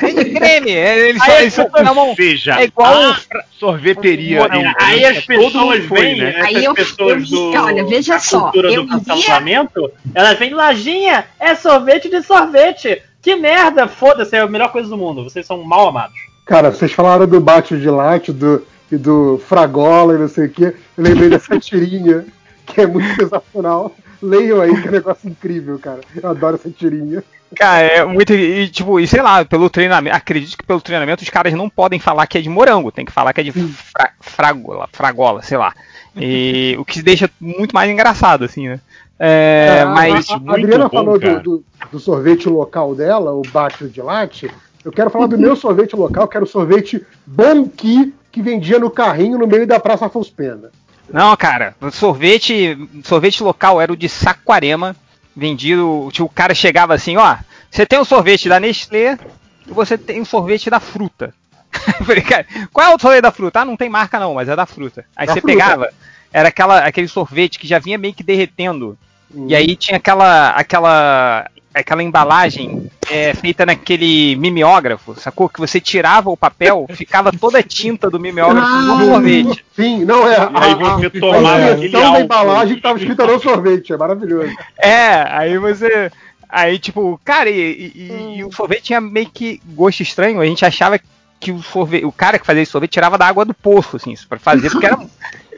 Tem 0.00 0.14
de 0.14 0.24
creme, 0.30 0.70
é, 0.70 1.08
eles 1.10 1.20
Aí 1.22 1.28
só, 1.28 1.32
as 1.34 1.40
eles 1.42 1.54
só 1.54 2.14
Seja, 2.14 2.60
é 2.60 2.64
igual 2.64 2.94
a 2.94 3.16
sorveteria. 3.58 4.48
Não, 4.48 4.74
aí 4.80 5.04
as 5.04 5.26
mundo 5.26 5.50
pessoas 5.52 5.84
vêm, 5.84 6.16
né? 6.18 6.40
Aí 6.44 6.64
eu- 6.64 6.74
pessoas 6.74 7.30
eu- 7.30 7.52
do, 7.52 7.52
olha, 7.62 7.84
veja 7.84 8.18
só, 8.18 8.40
cultura 8.40 8.72
eu 8.72 8.84
do 8.86 9.04
cancelamento, 9.04 9.92
elas 10.14 10.38
vêm, 10.38 10.54
lojinha, 10.54 11.26
é 11.38 11.54
sorvete 11.54 12.08
de 12.08 12.22
sorvete. 12.22 13.02
Que 13.20 13.34
merda, 13.36 13.88
foda-se, 13.88 14.36
é 14.36 14.40
a 14.40 14.46
melhor 14.46 14.70
coisa 14.70 14.88
do 14.88 14.96
mundo. 14.96 15.24
Vocês 15.24 15.44
são 15.44 15.62
mal 15.64 15.88
amados. 15.88 16.16
Cara, 16.46 16.70
vocês 16.70 16.92
falaram 16.92 17.26
do 17.26 17.40
bate 17.40 17.76
de 17.76 17.90
latte 17.90 18.32
do, 18.32 18.64
e 18.90 18.96
do 18.96 19.42
fragola 19.48 20.14
e 20.14 20.18
não 20.18 20.28
sei 20.28 20.46
o 20.46 20.50
que. 20.50 20.62
Eu 20.64 20.74
lembrei 20.96 21.28
dessa 21.28 21.58
tirinha, 21.60 22.24
que 22.64 22.80
é 22.80 22.86
muito 22.86 23.14
sensacional. 23.16 23.92
Leiam 24.22 24.60
aí, 24.60 24.70
que 24.80 24.86
é 24.86 24.90
um 24.90 24.92
negócio 24.92 25.28
incrível, 25.28 25.78
cara. 25.78 26.00
Eu 26.22 26.28
adoro 26.30 26.56
essa 26.56 26.70
tirinha. 26.70 27.22
Cara, 27.54 27.80
é 27.82 28.04
muito. 28.04 28.32
E, 28.34 28.68
tipo, 28.68 28.98
e 28.98 29.06
sei 29.06 29.22
lá, 29.22 29.44
pelo 29.44 29.70
treinamento. 29.70 30.16
Acredito 30.16 30.56
que 30.58 30.66
pelo 30.66 30.80
treinamento 30.80 31.22
os 31.22 31.30
caras 31.30 31.52
não 31.54 31.68
podem 31.70 31.98
falar 32.00 32.26
que 32.26 32.38
é 32.38 32.40
de 32.40 32.48
morango, 32.48 32.90
tem 32.90 33.04
que 33.04 33.12
falar 33.12 33.32
que 33.32 33.40
é 33.40 33.44
de 33.44 33.52
fra, 33.52 34.10
fragola, 34.20 34.88
fragola, 34.92 35.42
sei 35.42 35.56
lá. 35.58 35.72
E 36.16 36.74
o 36.78 36.84
que 36.84 37.02
deixa 37.02 37.30
muito 37.40 37.72
mais 37.74 37.90
engraçado, 37.90 38.44
assim, 38.44 38.68
né? 38.68 38.80
É, 39.18 39.82
Ah, 39.84 39.90
mas. 39.90 40.28
a, 40.30 40.34
a 40.34 40.54
Adriana 40.54 40.88
falou 40.90 41.18
do, 41.18 41.40
do- 41.40 41.64
do 41.92 41.98
sorvete 42.00 42.48
local 42.48 42.94
dela, 42.94 43.32
o 43.32 43.42
bate 43.42 43.86
de 43.88 44.02
latte. 44.02 44.50
Eu 44.84 44.90
quero 44.92 45.10
falar 45.10 45.26
do 45.26 45.38
meu 45.38 45.54
sorvete 45.56 45.94
local, 45.94 46.26
que 46.26 46.36
era 46.36 46.44
o 46.44 46.48
sorvete 46.48 47.04
Bonqui, 47.26 48.12
que 48.32 48.42
vendia 48.42 48.78
no 48.78 48.90
carrinho 48.90 49.38
no 49.38 49.46
meio 49.46 49.66
da 49.66 49.78
Praça 49.80 50.06
Afonso 50.06 50.32
Pena. 50.32 50.70
Não, 51.12 51.36
cara, 51.36 51.74
sorvete, 51.92 52.76
sorvete 53.04 53.42
local 53.42 53.80
era 53.80 53.92
o 53.92 53.96
de 53.96 54.08
Saquarema, 54.08 54.96
vendido, 55.34 56.08
o 56.20 56.28
cara 56.28 56.54
chegava 56.54 56.94
assim, 56.94 57.16
ó, 57.16 57.36
você 57.70 57.86
tem 57.86 57.98
o 57.98 58.04
sorvete 58.04 58.48
da 58.48 58.58
Nestlé 58.58 59.18
e 59.66 59.72
você 59.72 59.96
tem 59.96 60.20
o 60.20 60.26
sorvete 60.26 60.68
da 60.70 60.80
fruta. 60.80 61.32
Eu 62.00 62.04
falei, 62.06 62.22
cara, 62.22 62.46
qual 62.72 62.90
é 62.90 62.94
o 62.94 62.98
sorvete 62.98 63.22
da 63.22 63.30
fruta? 63.32 63.60
Ah, 63.60 63.64
não 63.64 63.76
tem 63.76 63.88
marca 63.88 64.18
não, 64.18 64.34
mas 64.34 64.48
é 64.48 64.56
da 64.56 64.66
fruta. 64.66 65.04
Aí 65.14 65.26
Da 65.26 65.34
você 65.34 65.40
fruta. 65.40 65.52
pegava, 65.54 65.90
era 66.32 66.48
aquela, 66.48 66.78
aquele 66.80 67.08
sorvete 67.08 67.58
que 67.58 67.66
já 67.68 67.78
vinha 67.78 67.98
meio 67.98 68.14
que 68.14 68.22
derretendo, 68.22 68.98
Hum. 69.34 69.46
e 69.48 69.56
aí 69.56 69.74
tinha 69.74 69.96
aquela, 69.96 70.50
aquela, 70.50 71.50
aquela 71.80 72.02
embalagem 72.02 72.90
é, 73.10 73.34
feita 73.34 73.64
naquele 73.66 74.34
mimeógrafo, 74.36 75.14
sacou? 75.14 75.48
Que 75.48 75.60
você 75.60 75.80
tirava 75.80 76.30
o 76.30 76.36
papel, 76.36 76.86
ficava 76.94 77.30
toda 77.32 77.58
a 77.58 77.62
tinta 77.62 78.10
do 78.10 78.18
mimeógrafo 78.18 78.68
no 78.68 79.04
sorvete. 79.04 79.64
Sim, 79.74 80.04
não 80.04 80.26
é. 80.26 80.36
E 80.36 80.56
aí 80.64 80.74
você 80.74 81.10
tomava 81.20 81.48
a 81.48 81.56
aquele 81.72 81.78
versão 81.88 82.00
da 82.00 82.06
álcool. 82.08 82.20
embalagem 82.22 82.68
que 82.74 82.78
estava 82.80 82.98
escrita 82.98 83.26
no 83.26 83.40
sorvete, 83.40 83.92
é 83.92 83.96
maravilhoso. 83.96 84.56
É, 84.78 85.26
aí 85.30 85.58
você. 85.58 86.10
Aí, 86.48 86.78
tipo, 86.78 87.20
cara, 87.24 87.50
e, 87.50 87.92
e- 87.94 88.34
e 88.38 88.44
o 88.44 88.52
sorvete 88.52 88.84
tinha 88.84 89.00
meio 89.00 89.28
que 89.28 89.60
gosto 89.74 90.02
estranho. 90.02 90.40
A 90.40 90.46
gente 90.46 90.64
achava 90.64 90.98
que 90.98 91.04
o 91.52 91.62
sorvete. 91.62 92.04
O 92.04 92.12
cara 92.12 92.38
que 92.38 92.46
fazia 92.46 92.62
esse 92.62 92.72
sorvete 92.72 92.92
tirava 92.92 93.18
da 93.18 93.26
água 93.26 93.44
do 93.44 93.54
poço, 93.54 93.96
assim, 93.96 94.14
pra 94.28 94.38
fazer, 94.38 94.70
porque 94.70 94.86
era. 94.86 94.98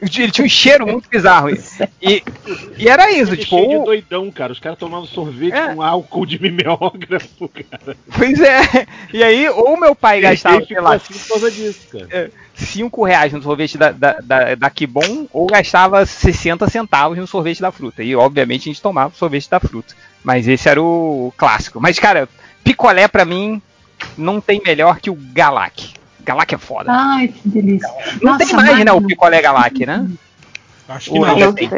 Ele 0.01 0.31
tinha 0.31 0.45
um 0.45 0.49
cheiro 0.49 0.87
muito 0.87 1.09
bizarro. 1.09 1.49
E, 2.01 2.23
e 2.77 2.87
era 2.87 3.11
isso, 3.11 3.35
tipo. 3.35 3.57
cheio 3.57 3.79
de 3.79 3.83
doidão, 3.83 4.31
cara. 4.31 4.53
Os 4.53 4.59
caras 4.59 4.79
tomando 4.79 5.05
sorvete 5.05 5.53
É. 5.53 5.73
com 5.73 5.81
álcool 5.81 6.25
de 6.25 6.41
mimeógrafo, 6.41 7.49
cara. 7.49 7.97
Pois 8.15 8.39
é. 8.39 8.87
E 9.11 9.21
aí, 9.21 9.49
ou 9.49 9.77
meu 9.77 9.93
pai 9.93 10.21
gastava, 10.21 10.55
Ele 10.55 10.67
sei 10.67 10.79
lá, 10.79 10.95
assim 10.95 11.13
por 11.13 11.27
causa 11.27 11.51
disso, 11.51 11.87
cara. 11.91 12.31
5 12.55 13.03
reais 13.03 13.33
no 13.33 13.41
sorvete 13.43 13.77
da, 13.77 13.91
da, 13.91 14.13
da, 14.23 14.55
da 14.55 14.69
Kibon, 14.69 15.27
ou 15.33 15.47
gastava 15.47 16.05
60 16.05 16.69
centavos 16.69 17.17
no 17.17 17.27
sorvete 17.27 17.59
da 17.61 17.69
fruta. 17.71 18.01
E, 18.01 18.15
obviamente, 18.15 18.69
a 18.69 18.71
gente 18.71 18.81
tomava 18.81 19.13
sorvete 19.13 19.49
da 19.49 19.59
fruta. 19.59 19.93
Mas 20.23 20.47
esse 20.47 20.69
era 20.69 20.81
o 20.81 21.33
clássico. 21.35 21.81
Mas, 21.81 21.99
cara, 21.99 22.29
picolé 22.63 23.09
pra 23.09 23.25
mim 23.25 23.61
não 24.17 24.39
tem 24.41 24.61
melhor 24.65 24.99
que 24.99 25.09
o 25.09 25.15
Galac. 25.33 25.93
Galac 26.21 26.53
é 26.53 26.57
foda. 26.57 26.91
Ai, 26.91 27.27
que 27.29 27.47
delícia. 27.49 27.87
não 28.21 28.33
Nossa, 28.33 28.45
tem 28.45 28.55
mais, 28.55 28.85
né, 28.85 28.91
o 28.91 29.01
picolé 29.01 29.41
Galac, 29.41 29.85
né? 29.85 30.07
Acho 30.87 31.11
que 31.11 31.19
não. 31.19 31.37
Não 31.39 31.53
sei. 31.53 31.69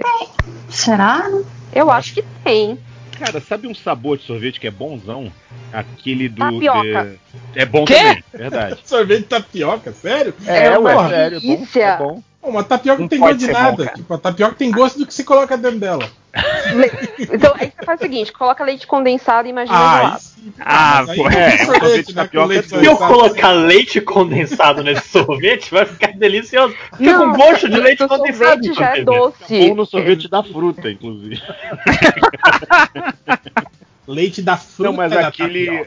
Será? 0.70 1.30
Eu 1.74 1.92
acho 1.92 2.14
que 2.14 2.24
tem. 2.44 2.78
Cara, 3.20 3.40
sabe 3.40 3.68
um 3.68 3.76
sabor 3.76 4.18
de 4.18 4.24
sorvete 4.24 4.60
que 4.60 4.68
é 4.68 4.72
bonzão? 4.72 5.32
Aquele 5.72 6.28
do. 6.28 6.40
Tapioca. 6.40 7.04
de- 7.04 7.20
É 7.60 7.66
bom 7.66 7.86
Quê? 7.86 7.94
também, 7.96 8.24
verdade. 8.34 8.80
Sorvete 8.86 9.20
de 9.20 9.26
tapioca, 9.26 9.94
sério? 9.94 10.34
É, 10.46 10.78
ué, 10.78 10.94
Porra. 10.96 11.10
sério, 11.10 11.38
é 11.38 11.40
bom, 11.42 11.68
é 11.80 11.98
bom. 11.98 12.24
Uma 12.44 12.64
tapioca 12.64 13.00
não 13.00 13.08
tem 13.08 13.20
gosto 13.20 13.38
de 13.38 13.48
bom, 13.48 13.54
nada. 13.54 13.86
cara. 13.86 13.98
tipo, 13.98 14.14
a 14.14 14.18
tapioca 14.18 14.56
tem 14.56 14.72
gosto 14.72 14.98
do 14.98 15.06
que 15.06 15.14
você 15.14 15.24
coloca 15.24 15.56
dentro 15.58 15.80
dela. 15.80 16.10
Então, 17.20 17.54
aí 17.60 17.72
você 17.78 17.86
faz 17.86 18.00
o 18.00 18.04
seguinte: 18.04 18.32
coloca 18.32 18.64
leite 18.64 18.88
condensado 18.88 19.48
e 19.48 19.52
imagina 19.52 19.78
Ah, 19.78 19.98
gelado. 19.98 20.20
sim. 20.22 20.54
Ah, 20.60 21.04
pô, 21.16 21.30
é, 21.30 21.58
sorvete 21.66 22.08
né? 22.16 22.24
tapioca 22.24 22.48
com 22.48 22.54
é 22.54 22.62
Se 22.64 22.86
eu 22.86 22.98
colocar 22.98 23.52
leite 23.52 24.02
condensado 24.02 24.82
nesse 24.82 25.10
sorvete, 25.10 25.70
vai 25.72 25.86
ficar 25.86 26.14
delicioso. 26.14 26.74
Fica 26.74 26.96
com 26.98 27.04
Não, 27.04 27.34
gosto 27.34 27.70
de 27.70 27.78
leite 27.80 28.02
o 28.04 28.08
condensado. 28.08 28.64
sorvete 28.64 28.74
já 28.74 28.96
é 28.96 29.02
inclusive. 29.02 29.30
doce. 29.40 29.70
Bom 29.70 29.76
no 29.76 29.86
sorvete 29.86 30.28
da 30.30 30.42
fruta, 30.44 30.90
inclusive. 30.90 31.42
Leite 34.08 34.42
da 34.42 34.58
fruta 34.58 34.90
Não, 34.90 34.98
mas 34.98 35.12
da 35.12 35.28
aquele. 35.28 35.86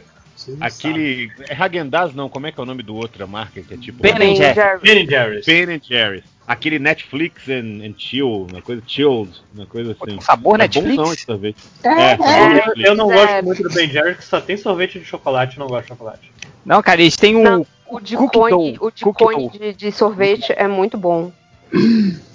Aquele. 0.60 1.30
É 1.48 1.54
Häagen-Dazs, 1.54 2.14
não? 2.14 2.28
Como 2.28 2.46
é 2.46 2.52
que 2.52 2.60
é 2.60 2.62
o 2.62 2.66
nome 2.66 2.82
do 2.82 2.94
outra 2.94 3.26
marca 3.26 3.60
que 3.62 3.74
é 3.74 3.76
tipo. 3.76 4.00
Ben 4.02 4.14
Ben 4.14 4.36
Jerry. 4.36 4.54
Jerry. 4.54 4.80
Ben 4.82 5.06
Jerry's. 5.08 5.46
Ben 5.46 5.80
Jerry's. 5.82 6.33
Aquele 6.46 6.78
Netflix 6.78 7.48
and, 7.48 7.82
and 7.82 7.94
chill, 7.96 8.46
uma 8.50 8.60
coisa 8.60 8.82
chilled, 8.86 9.30
uma 9.54 9.64
coisa 9.64 9.92
assim. 9.98 10.16
Com 10.16 10.20
sabor 10.20 10.56
é 10.56 10.58
Netflix? 10.64 10.96
bonzão 10.96 11.12
esse 11.14 11.24
sorvete. 11.24 11.56
É, 11.82 11.88
É, 11.88 11.92
é. 12.12 12.16
sabor 12.16 12.26
Eu, 12.28 12.48
Netflix. 12.54 12.88
eu 12.90 12.94
não 12.94 13.12
É. 13.12 13.14
gosto 13.16 13.44
muito 13.46 13.62
do 13.62 13.70
Ben 13.74 13.88
Jerry's, 13.90 14.16
que 14.18 14.24
só 14.24 14.40
tem 14.40 14.56
sorvete 14.58 14.98
de 14.98 15.04
chocolate, 15.06 15.56
eu 15.56 15.60
não 15.62 15.68
gosto 15.68 15.82
de 15.84 15.88
chocolate. 15.88 16.30
Não, 16.64 16.82
cara, 16.82 17.00
eles 17.00 17.16
têm 17.16 17.34
um. 17.36 17.42
Não, 17.42 17.66
O 17.86 17.98
de 18.00 18.16
Cookie 18.16 18.38
cone, 18.38 18.50
dough. 18.50 18.86
o 18.86 18.90
de, 18.90 19.02
Cookie 19.04 19.24
cone 19.24 19.36
dough. 19.36 19.58
de, 19.58 19.72
de 19.74 19.92
sorvete 19.92 20.52
é 20.56 20.68
muito 20.68 20.98
bom. 20.98 21.32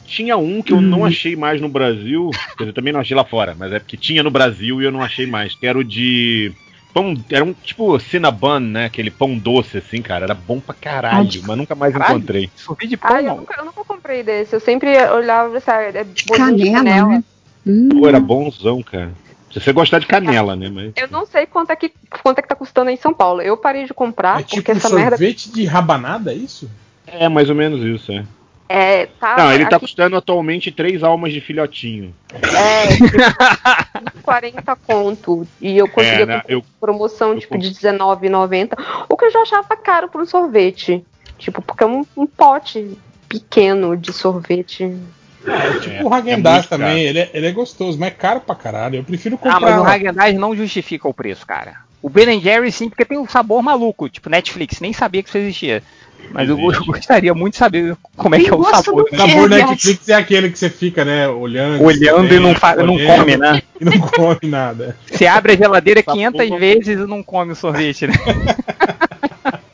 Tinha 0.05 0.37
um 0.37 0.61
que 0.63 0.73
eu 0.73 0.81
não 0.81 1.05
achei 1.05 1.35
mais 1.35 1.61
no 1.61 1.69
Brasil, 1.69 2.31
quer 2.57 2.63
dizer, 2.63 2.73
também 2.73 2.91
não 2.91 2.99
achei 2.99 3.15
lá 3.15 3.23
fora, 3.23 3.55
mas 3.57 3.71
é 3.71 3.77
porque 3.79 3.95
tinha 3.95 4.23
no 4.23 4.31
Brasil 4.31 4.81
e 4.81 4.85
eu 4.85 4.91
não 4.91 5.01
achei 5.03 5.27
mais, 5.27 5.53
que 5.53 5.67
era 5.67 5.77
o 5.77 5.83
de 5.83 6.51
pão, 6.93 7.13
era 7.31 7.43
um 7.43 7.53
tipo 7.53 7.99
cinnabon, 7.99 8.59
né, 8.59 8.85
aquele 8.85 9.11
pão 9.11 9.37
doce 9.37 9.77
assim, 9.77 10.01
cara, 10.01 10.25
era 10.25 10.33
bom 10.33 10.59
pra 10.59 10.73
caralho, 10.73 11.27
de- 11.27 11.41
mas 11.45 11.57
nunca 11.57 11.75
mais 11.75 11.93
Caralho. 11.93 12.17
encontrei. 12.17 12.49
Sorvete 12.55 12.89
de 12.89 12.97
pão, 12.97 13.09
Ah, 13.15 13.21
eu 13.21 13.27
não. 13.27 13.37
nunca, 13.37 13.55
eu 13.59 13.65
nunca 13.65 13.83
comprei 13.83 14.23
desse. 14.23 14.53
Eu 14.55 14.59
sempre 14.59 14.89
olhava 15.11 15.49
e 15.49 15.53
pensava, 15.53 15.81
é 15.83 16.03
bolinho 16.03 16.15
de 16.15 16.25
Canela, 16.25 16.73
canela. 16.77 17.07
né? 17.09 17.23
Hum. 17.67 17.89
Pô, 17.89 18.07
era 18.07 18.19
bonzão, 18.19 18.81
cara. 18.81 19.11
Se 19.51 19.59
você 19.59 19.73
gostar 19.73 19.97
de 19.99 20.05
canela, 20.05 20.55
né? 20.55 20.69
Mas... 20.69 20.93
Eu 20.95 21.07
não 21.09 21.25
sei 21.25 21.45
quanto 21.47 21.71
é 21.71 21.75
que 21.75 21.91
quanto 22.23 22.37
é 22.39 22.41
que 22.41 22.47
tá 22.47 22.55
custando 22.55 22.89
em 22.91 22.95
São 22.97 23.13
Paulo. 23.13 23.41
Eu 23.41 23.57
parei 23.57 23.85
de 23.85 23.93
comprar 23.93 24.39
É 24.39 24.43
tipo 24.43 24.57
porque 24.57 24.71
um 24.71 24.75
essa 24.77 24.89
merda 24.89 25.17
sorvete 25.17 25.51
de 25.51 25.65
rabanada, 25.65 26.31
é 26.31 26.35
isso? 26.35 26.69
É 27.07 27.27
mais 27.27 27.49
ou 27.49 27.55
menos 27.55 27.83
isso, 27.83 28.11
é. 28.11 28.23
É 28.69 29.07
tá 29.07 29.35
Não, 29.35 29.51
ele 29.51 29.65
tá 29.65 29.77
aqui, 29.77 29.85
custando 29.85 30.15
atualmente 30.15 30.71
três 30.71 31.03
almas 31.03 31.33
de 31.33 31.41
filhotinho. 31.41 32.13
é 32.31 32.87
tipo, 32.95 34.21
40 34.21 34.75
conto 34.75 35.47
e 35.59 35.77
eu 35.77 35.87
consegui 35.87 36.21
É, 36.21 36.25
né, 36.25 36.41
eu- 36.47 36.63
promoção 36.79 37.33
eu 37.33 37.39
tipo 37.39 37.53
comp- 37.53 37.61
de 37.63 37.69
R$19,90, 37.69 38.77
o 39.09 39.17
que 39.17 39.25
eu 39.25 39.31
já 39.31 39.41
achava 39.41 39.75
caro 39.75 40.07
para 40.07 40.21
um 40.21 40.25
sorvete. 40.25 41.03
Tipo, 41.37 41.61
porque 41.61 41.83
é 41.83 41.87
um, 41.87 42.05
um 42.15 42.27
pote 42.27 42.97
pequeno 43.27 43.95
de 43.97 44.11
sorvete. 44.13 44.83
É 44.83 45.79
tipo 45.79 45.95
É, 45.95 46.03
o 46.03 46.13
é 46.13 46.17
Hagendaz 46.17 46.57
muito 46.57 46.69
também, 46.69 47.03
ele 47.05 47.19
é, 47.19 47.29
ele 47.33 47.47
é 47.47 47.51
gostoso, 47.51 47.97
mas 47.97 48.09
é 48.09 48.11
caro 48.11 48.41
pra 48.41 48.55
caralho. 48.55 48.97
Eu 48.97 49.03
prefiro 49.03 49.35
Ah, 49.35 49.53
comprar. 49.53 49.59
mas 49.61 49.77
o 49.77 49.83
lá. 49.83 49.91
Häagen-Dazs 49.93 50.37
não 50.37 50.55
justifica 50.55 51.07
o 51.07 51.13
preço, 51.13 51.45
cara. 51.47 51.75
O 52.01 52.09
Ben 52.09 52.39
Jerry 52.39 52.71
sim, 52.71 52.89
porque 52.89 53.03
tem 53.05 53.17
um 53.17 53.27
sabor 53.27 53.61
maluco, 53.61 54.07
tipo 54.09 54.29
Netflix, 54.29 54.79
nem 54.79 54.93
sabia 54.93 55.21
que 55.23 55.29
isso 55.29 55.37
existia. 55.37 55.83
Mas 56.31 56.47
eu, 56.47 56.59
eu 56.59 56.83
gostaria 56.85 57.33
muito 57.33 57.53
de 57.53 57.59
saber 57.59 57.97
como 58.15 58.35
é 58.35 58.39
que 58.39 58.49
é 58.49 58.55
o 58.55 58.63
sabor. 58.63 59.05
O 59.11 59.17
sabor 59.17 59.49
Netflix 59.49 60.07
é 60.09 60.13
aquele 60.13 60.51
que 60.51 60.59
você 60.59 60.69
fica, 60.69 61.03
né, 61.03 61.27
olhando. 61.27 61.83
Olhando 61.83 62.33
e 62.33 62.39
não 62.39 62.53
fa- 62.53 62.75
não 62.75 62.97
escolhendo, 62.97 63.19
come, 63.19 63.37
né? 63.37 63.61
E 63.81 63.85
não 63.85 63.97
come 63.99 64.39
nada. 64.43 64.95
Você 65.09 65.25
abre 65.25 65.53
a 65.53 65.55
geladeira 65.55 66.03
500 66.03 66.49
vezes 66.59 66.99
e 66.99 67.07
não 67.07 67.23
come 67.23 67.53
o 67.53 67.55
sorvete, 67.55 68.07
né? 68.07 68.13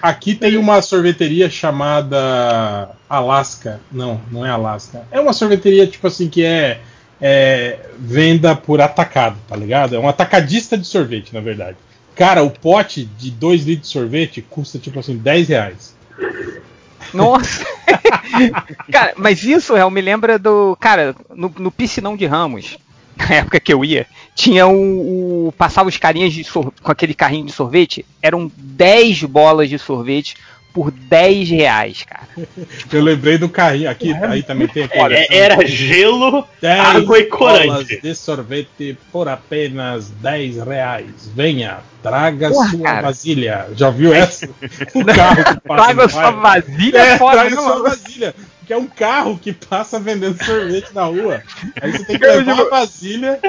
Aqui 0.00 0.34
tem 0.34 0.56
uma 0.56 0.82
sorveteria 0.82 1.48
chamada 1.48 2.90
Alaska. 3.08 3.80
Não, 3.90 4.20
não 4.30 4.44
é 4.44 4.50
Alaska. 4.50 5.02
É 5.10 5.20
uma 5.20 5.32
sorveteria, 5.32 5.86
tipo 5.86 6.06
assim, 6.06 6.28
que 6.28 6.44
é, 6.44 6.80
é 7.20 7.78
venda 7.98 8.54
por 8.54 8.80
atacado, 8.80 9.36
tá 9.48 9.56
ligado? 9.56 9.94
É 9.94 9.98
um 9.98 10.08
atacadista 10.08 10.76
de 10.76 10.86
sorvete, 10.86 11.32
na 11.32 11.40
verdade. 11.40 11.76
Cara, 12.14 12.42
o 12.42 12.50
pote 12.50 13.04
de 13.04 13.30
2 13.30 13.64
litros 13.64 13.88
de 13.88 13.92
sorvete 13.92 14.42
custa, 14.42 14.78
tipo 14.78 14.98
assim, 14.98 15.16
10 15.16 15.48
reais. 15.48 15.96
Nossa! 17.12 17.64
cara, 18.90 19.14
mas 19.16 19.42
isso 19.44 19.74
Real, 19.74 19.90
me 19.90 20.00
lembra 20.00 20.38
do. 20.38 20.76
Cara, 20.80 21.14
no, 21.34 21.52
no 21.58 21.70
piscinão 21.70 22.16
de 22.16 22.26
Ramos, 22.26 22.78
na 23.16 23.34
época 23.36 23.60
que 23.60 23.72
eu 23.72 23.84
ia, 23.84 24.06
tinha 24.34 24.66
o. 24.66 25.48
o 25.48 25.52
passava 25.52 25.88
os 25.88 25.96
carinhas 25.96 26.32
de 26.32 26.44
sor- 26.44 26.72
com 26.82 26.92
aquele 26.92 27.14
carrinho 27.14 27.46
de 27.46 27.52
sorvete, 27.52 28.04
eram 28.20 28.50
10 28.56 29.24
bolas 29.24 29.68
de 29.68 29.78
sorvete 29.78 30.36
por 30.72 30.90
10 30.90 31.50
reais, 31.50 32.04
cara. 32.04 32.28
Eu 32.92 33.02
lembrei 33.02 33.38
do 33.38 33.48
carrinho. 33.48 33.90
Aqui 33.90 34.12
aí 34.14 34.42
também 34.42 34.66
tem 34.68 34.84
aquele. 34.84 35.02
Olha, 35.02 35.26
era 35.30 35.66
gelo, 35.66 36.46
10 36.60 36.80
água 36.80 37.18
e 37.18 37.28
bolas 37.28 37.66
corante. 37.66 38.00
de 38.00 38.14
sorvete 38.14 38.98
por 39.10 39.28
apenas 39.28 40.10
10 40.10 40.56
reais. 40.64 41.30
Venha, 41.34 41.78
traga 42.02 42.50
Porra, 42.50 42.70
sua 42.70 42.80
cara. 42.80 43.02
vasilha. 43.02 43.66
Já 43.74 43.90
viu 43.90 44.12
essa? 44.12 44.48
O 44.94 45.04
carro 45.04 45.44
que 45.44 45.60
passa 45.68 45.84
Traga 45.84 46.08
sua 46.08 46.30
vasilha, 46.30 46.98
é, 46.98 47.18
foda, 47.18 47.32
traga 47.32 47.54
né, 47.54 47.62
sua 47.62 47.82
vasilha. 47.82 48.34
Que 48.66 48.72
é 48.72 48.76
um 48.76 48.86
carro 48.86 49.38
que 49.38 49.52
passa 49.52 49.98
vendendo 49.98 50.42
sorvete 50.44 50.94
na 50.94 51.04
rua. 51.04 51.42
Aí 51.80 51.90
você 51.92 52.04
tem 52.04 52.18
que 52.18 52.26
levar 52.26 52.60
a 52.60 52.64
vasilha. 52.70 53.40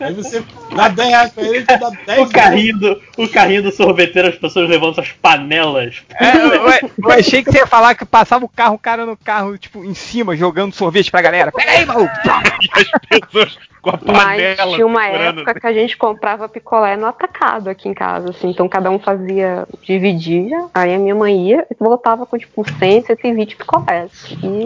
Aí 0.00 0.14
você 0.14 0.42
dá 0.74 0.88
10 0.88 1.08
reais 1.08 1.32
pra 1.32 1.42
ele 1.42 1.64
dá 1.64 1.90
10 2.06 2.20
O 2.20 2.32
carrinho, 2.32 2.78
do, 2.78 3.02
o 3.18 3.28
carrinho 3.28 3.62
do 3.64 3.72
sorveteiro, 3.72 4.28
as 4.28 4.36
pessoas 4.36 4.68
levando 4.68 4.94
suas 4.94 5.10
panelas. 5.12 6.02
É, 6.18 6.36
eu, 6.36 6.54
eu- 6.54 6.90
eu 7.02 7.10
achei 7.10 7.42
que 7.42 7.50
você 7.50 7.58
ia 7.58 7.66
falar 7.66 7.94
que 7.94 8.04
passava 8.04 8.44
o 8.44 8.48
carro, 8.48 8.74
o 8.76 8.78
cara 8.78 9.04
no 9.04 9.16
carro, 9.16 9.58
tipo, 9.58 9.84
em 9.84 9.94
cima, 9.94 10.36
jogando 10.36 10.72
sorvete 10.74 11.10
pra 11.10 11.20
galera. 11.22 11.50
Pega 11.52 11.70
aí, 11.72 11.84
maluco! 11.84 12.10
E 12.62 12.80
as 12.80 13.20
pessoas 13.22 13.58
com 13.80 13.90
a 13.90 13.98
Mas 14.04 14.24
panela 14.42 14.74
tinha 14.74 14.86
uma 14.86 15.06
época 15.06 15.58
que 15.58 15.66
a 15.66 15.72
gente 15.72 15.96
comprava 15.96 16.46
picolé 16.48 16.96
no 16.98 17.06
atacado 17.06 17.70
aqui 17.70 17.88
em 17.88 17.94
casa, 17.94 18.30
assim. 18.30 18.50
Então 18.50 18.68
cada 18.68 18.90
um 18.90 18.98
fazia, 18.98 19.66
dividia, 19.82 20.66
aí 20.74 20.94
a 20.94 20.98
minha 20.98 21.14
mãe 21.14 21.48
ia 21.48 21.66
e 21.70 21.74
voltava 21.78 22.26
com 22.26 22.36
tipo 22.38 22.62
100, 22.78 23.02
120 23.06 23.56
picolés. 23.56 24.10
E 24.42 24.59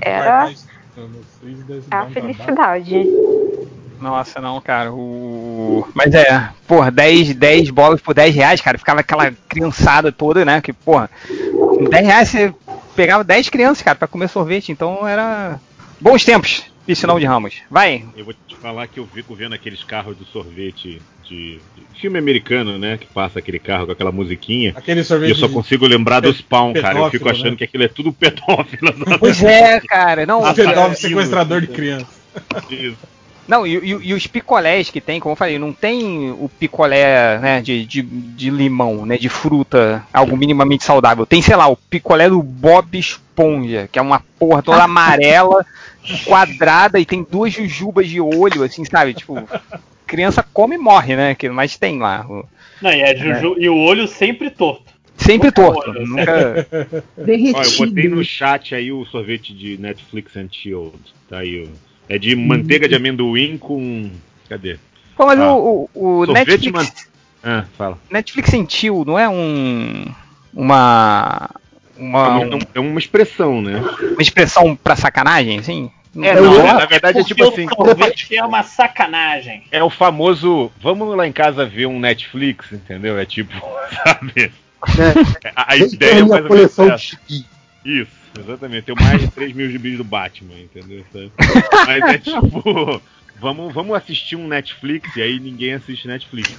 era 0.00 0.50
a 1.90 2.06
felicidade. 2.06 3.04
Nossa, 4.00 4.40
não, 4.40 4.60
cara. 4.60 4.92
O... 4.92 5.86
Mas 5.94 6.14
é, 6.14 6.50
porra, 6.66 6.90
10, 6.90 7.34
10 7.34 7.70
bolas 7.70 8.00
por 8.00 8.14
10 8.14 8.34
reais, 8.34 8.60
cara. 8.60 8.76
Ficava 8.78 9.00
aquela 9.00 9.32
criançada 9.48 10.12
toda, 10.12 10.44
né? 10.44 10.60
Que, 10.60 10.72
porra, 10.72 11.08
com 11.58 11.84
10 11.84 12.06
reais 12.06 12.28
você 12.28 12.54
pegava 12.94 13.24
10 13.24 13.48
crianças, 13.48 13.82
cara, 13.82 13.96
pra 13.96 14.08
comer 14.08 14.28
sorvete. 14.28 14.70
Então 14.70 15.06
era. 15.06 15.58
Bons 16.00 16.24
tempos, 16.24 16.64
piscinão 16.86 17.18
de 17.18 17.26
Ramos. 17.26 17.62
Vai. 17.70 18.04
Eu 18.16 18.24
vou 18.24 18.34
te 18.46 18.56
falar 18.56 18.86
que 18.86 18.98
eu 18.98 19.06
fico 19.06 19.34
vendo 19.34 19.54
aqueles 19.54 19.82
carros 19.84 20.16
do 20.16 20.24
sorvete 20.24 21.00
de, 21.28 21.54
de 21.58 22.00
filme 22.00 22.18
americano, 22.18 22.78
né? 22.78 22.98
Que 22.98 23.06
passa 23.06 23.38
aquele 23.38 23.58
carro 23.58 23.86
com 23.86 23.92
aquela 23.92 24.12
musiquinha. 24.12 24.72
Aquele 24.76 25.00
E 25.00 25.04
sorvete 25.04 25.30
eu 25.30 25.36
só 25.36 25.48
consigo 25.48 25.86
lembrar 25.86 26.20
dos 26.20 26.36
Spawn, 26.38 26.72
cara. 26.74 26.98
Eu 26.98 27.10
fico 27.10 27.24
pedófilo, 27.24 27.30
achando 27.30 27.50
né? 27.52 27.56
que 27.56 27.64
aquilo 27.64 27.82
é 27.84 27.88
tudo 27.88 28.12
pedófilo. 28.12 28.94
Pois 29.18 29.42
é, 29.42 29.80
cara. 29.80 30.26
Não, 30.26 30.40
Pedófilo 30.40 30.74
cara, 30.74 30.94
sequestrador 30.94 31.60
de 31.60 31.68
criança. 31.68 32.06
Isso. 32.70 32.96
Não, 33.46 33.66
e, 33.66 33.76
e- 33.76 34.08
e 34.08 34.14
os 34.14 34.26
picolés 34.26 34.88
que 34.90 35.02
tem, 35.02 35.20
como 35.20 35.32
eu 35.32 35.36
falei, 35.36 35.58
não 35.58 35.70
tem 35.72 36.30
o 36.30 36.48
picolé 36.58 37.38
né, 37.38 37.60
de, 37.60 37.84
de, 37.84 38.00
de 38.00 38.48
limão, 38.48 39.04
né, 39.04 39.18
de 39.18 39.28
fruta, 39.28 40.02
algo 40.12 40.34
minimamente 40.34 40.82
saudável. 40.82 41.26
Tem, 41.26 41.42
sei 41.42 41.54
lá, 41.54 41.68
o 41.68 41.76
picolé 41.76 42.28
do 42.30 42.42
Bob 42.42 42.98
Esponja, 42.98 43.86
que 43.92 43.98
é 43.98 44.02
uma 44.02 44.22
porra 44.38 44.62
toda 44.62 44.80
amarela, 44.84 45.64
quadrada 46.24 46.98
e 47.00 47.04
tem 47.06 47.26
duas 47.28 47.52
jujubas 47.52 48.08
de 48.08 48.20
olho, 48.20 48.62
assim, 48.62 48.84
sabe? 48.84 49.14
Tipo, 49.14 49.48
criança 50.06 50.42
come 50.52 50.74
e 50.76 50.78
morre, 50.78 51.16
né? 51.16 51.34
que- 51.34 51.48
Mas 51.48 51.76
tem 51.76 51.98
lá. 51.98 52.26
Não, 52.82 52.90
e, 52.90 53.02
a 53.02 53.14
Juju, 53.14 53.56
e 53.58 53.68
o 53.68 53.76
olho 53.76 54.06
sempre 54.06 54.50
torto. 54.50 54.92
Sempre 55.16 55.52
torto. 55.52 55.92
Porra, 55.92 56.00
Nunca. 56.00 56.66
Ó, 57.56 57.62
eu 57.62 57.76
botei 57.86 58.08
no 58.08 58.24
chat 58.24 58.74
aí 58.74 58.90
o 58.90 59.04
sorvete 59.06 59.54
de 59.54 59.78
Netflix 59.78 60.36
and 60.36 60.48
Chilled. 60.50 60.98
Tá 61.30 61.38
aí. 61.38 61.68
É 62.08 62.18
de 62.18 62.34
manteiga 62.36 62.88
de 62.88 62.94
amendoim 62.96 63.56
com. 63.56 64.10
Cadê? 64.48 64.76
Pô, 65.16 65.24
mas 65.26 65.38
Ah, 65.38 65.54
o, 65.54 65.88
o, 65.94 66.26
Netflix, 66.26 66.72
man- 66.72 66.92
Ah, 67.42 67.64
fala. 67.78 67.98
Netflix 68.10 68.50
sentiu, 68.50 69.04
não 69.06 69.16
é 69.18 69.28
um. 69.28 70.04
Uma. 70.52 71.48
Uma, 71.96 72.40
É 72.40 72.44
uma- 72.46 72.58
é 72.74 72.80
uma 72.80 72.98
expressão, 72.98 73.62
né? 73.62 73.78
uma 74.12 74.22
expressão 74.22 74.74
pra 74.76 74.96
sacanagem, 74.96 75.58
assim? 75.58 75.90
É, 76.22 76.34
não, 76.40 76.64
na 76.64 76.86
verdade 76.86 77.18
é 77.18 77.24
tipo 77.24 77.42
assim. 77.44 77.66
É 78.36 78.44
uma 78.44 78.62
sacanagem. 78.62 79.64
É 79.72 79.82
o 79.82 79.90
famoso. 79.90 80.70
Vamos 80.80 81.16
lá 81.16 81.26
em 81.26 81.32
casa 81.32 81.66
ver 81.66 81.86
um 81.86 81.98
Netflix, 81.98 82.70
entendeu? 82.72 83.18
É 83.18 83.24
tipo, 83.26 83.52
sabe? 84.04 84.52
A, 85.56 85.72
a 85.72 85.76
ideia 85.76 86.14
é 86.14 86.18
é 86.18 86.24
mais 86.24 86.44
ou 86.44 86.50
menos 86.56 86.78
essa. 86.78 87.18
Isso, 87.84 88.10
exatamente. 88.38 88.84
Tem 88.84 88.94
mais 88.94 89.20
de 89.20 89.28
3 89.28 89.52
mil 89.52 89.68
gibis 89.70 89.96
do 89.98 90.04
Batman, 90.04 90.54
entendeu? 90.58 91.04
Mas 91.86 92.02
é 92.14 92.18
tipo, 92.18 93.02
vamos, 93.40 93.74
vamos 93.74 93.96
assistir 93.96 94.36
um 94.36 94.46
Netflix 94.46 95.16
e 95.16 95.22
aí 95.22 95.40
ninguém 95.40 95.74
assiste 95.74 96.06
Netflix. 96.06 96.54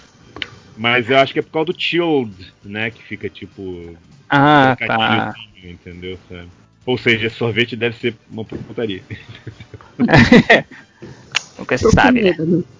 Mas 0.77 1.09
eu 1.09 1.17
acho 1.17 1.33
que 1.33 1.39
é 1.39 1.41
por 1.41 1.51
causa 1.51 1.71
do 1.71 1.79
Chilled, 1.79 2.53
né? 2.63 2.91
Que 2.91 3.01
fica 3.03 3.29
tipo. 3.29 3.95
Ah, 4.29 4.75
tá. 4.79 5.33
Entendeu? 5.63 6.17
Sabe? 6.29 6.47
Ou 6.85 6.97
seja, 6.97 7.29
sorvete 7.29 7.75
deve 7.75 7.97
ser 7.97 8.15
uma 8.29 8.45
putaria. 8.45 9.01
Nunca 11.57 11.77
se 11.77 11.89
sabe, 11.91 12.21
né? 12.21 12.35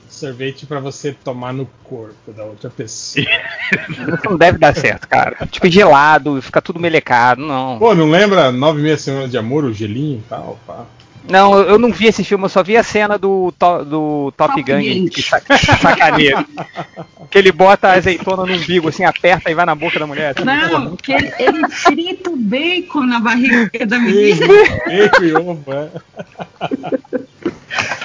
Sorvete 0.10 0.65
pra 0.65 0.79
você 0.79 1.11
tomar 1.11 1.53
no 1.53 1.65
corpo 1.83 2.31
da 2.31 2.44
outra 2.44 2.69
pessoa. 2.69 3.26
Não 4.24 4.38
deve 4.38 4.58
dar 4.58 4.76
certo, 4.76 5.08
cara. 5.08 5.47
Tipo, 5.47 5.69
gelado, 5.69 6.42
fica 6.42 6.61
tudo 6.61 6.79
melecado, 6.79 7.42
não. 7.42 7.79
Pô, 7.79 7.95
não 7.95 8.10
lembra 8.10 8.51
Nove 8.51 8.81
Meia 8.81 8.97
Semanas 8.97 9.31
de 9.31 9.38
Amor, 9.38 9.65
o 9.65 9.74
gelinho 9.74 10.19
e 10.19 10.29
tal? 10.29 10.60
Pá. 10.65 10.85
Não, 11.29 11.58
eu 11.59 11.79
não 11.79 11.91
vi 11.91 12.08
esse 12.08 12.24
filme, 12.24 12.45
eu 12.45 12.49
só 12.49 12.63
vi 12.63 12.77
a 12.77 12.83
cena 12.83 13.17
do, 13.17 13.51
to- 13.58 13.83
do 13.85 14.33
Top, 14.38 14.56
Top 14.56 14.63
Gun 14.63 15.09
que 15.09 15.22
sa- 15.22 15.41
sacaneia. 15.81 16.45
que 17.31 17.38
ele 17.38 17.51
bota 17.51 17.88
a 17.90 17.93
azeitona 17.93 18.45
no 18.45 18.53
umbigo, 18.56 18.90
assim, 18.90 19.03
aperta 19.03 19.49
e 19.49 19.56
vai 19.56 19.65
na 19.65 19.74
boca 19.75 19.97
da 19.99 20.06
mulher. 20.08 20.35
Não, 20.43 20.95
que 20.95 21.11
ele, 21.13 21.31
ele 21.40 21.69
frita 21.69 22.29
o 22.29 22.35
bacon 22.38 23.06
na 23.06 23.19
barriga 23.19 23.85
da 23.85 23.97
menina. 23.99 24.47
Bacon 24.85 25.24
e 25.24 25.33
ovo, 25.33 25.74
é. 25.74 25.90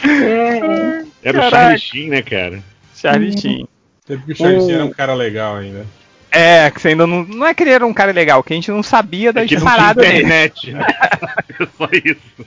É. 0.04 1.04
Era 1.22 1.46
o. 1.46 1.50
Charlie 1.50 1.78
Sheen, 1.78 2.08
né, 2.08 2.22
cara? 2.22 2.62
Charlie 2.96 3.38
Sheen. 3.38 3.68
Tempo 4.06 4.24
que 4.26 4.32
o 4.32 4.36
Charlie 4.36 4.60
Sheen 4.60 4.72
era 4.74 4.84
um 4.84 4.90
cara 4.90 5.14
legal 5.14 5.56
ainda. 5.56 5.86
É, 6.32 6.70
que 6.70 6.80
você 6.80 6.88
ainda 6.88 7.06
não. 7.06 7.24
Não 7.24 7.46
é 7.46 7.52
que 7.54 7.62
ele 7.62 7.70
era 7.70 7.84
um 7.86 7.92
cara 7.94 8.12
legal, 8.12 8.42
que 8.42 8.52
a 8.52 8.56
gente 8.56 8.70
não 8.70 8.82
sabia 8.82 9.32
das 9.32 9.50
É 9.50 9.60
paradas 9.60 10.04
dele. 10.04 10.18
internet, 10.18 10.72
né? 10.72 10.86
É 11.60 11.66
só 11.76 11.88
isso. 11.92 12.46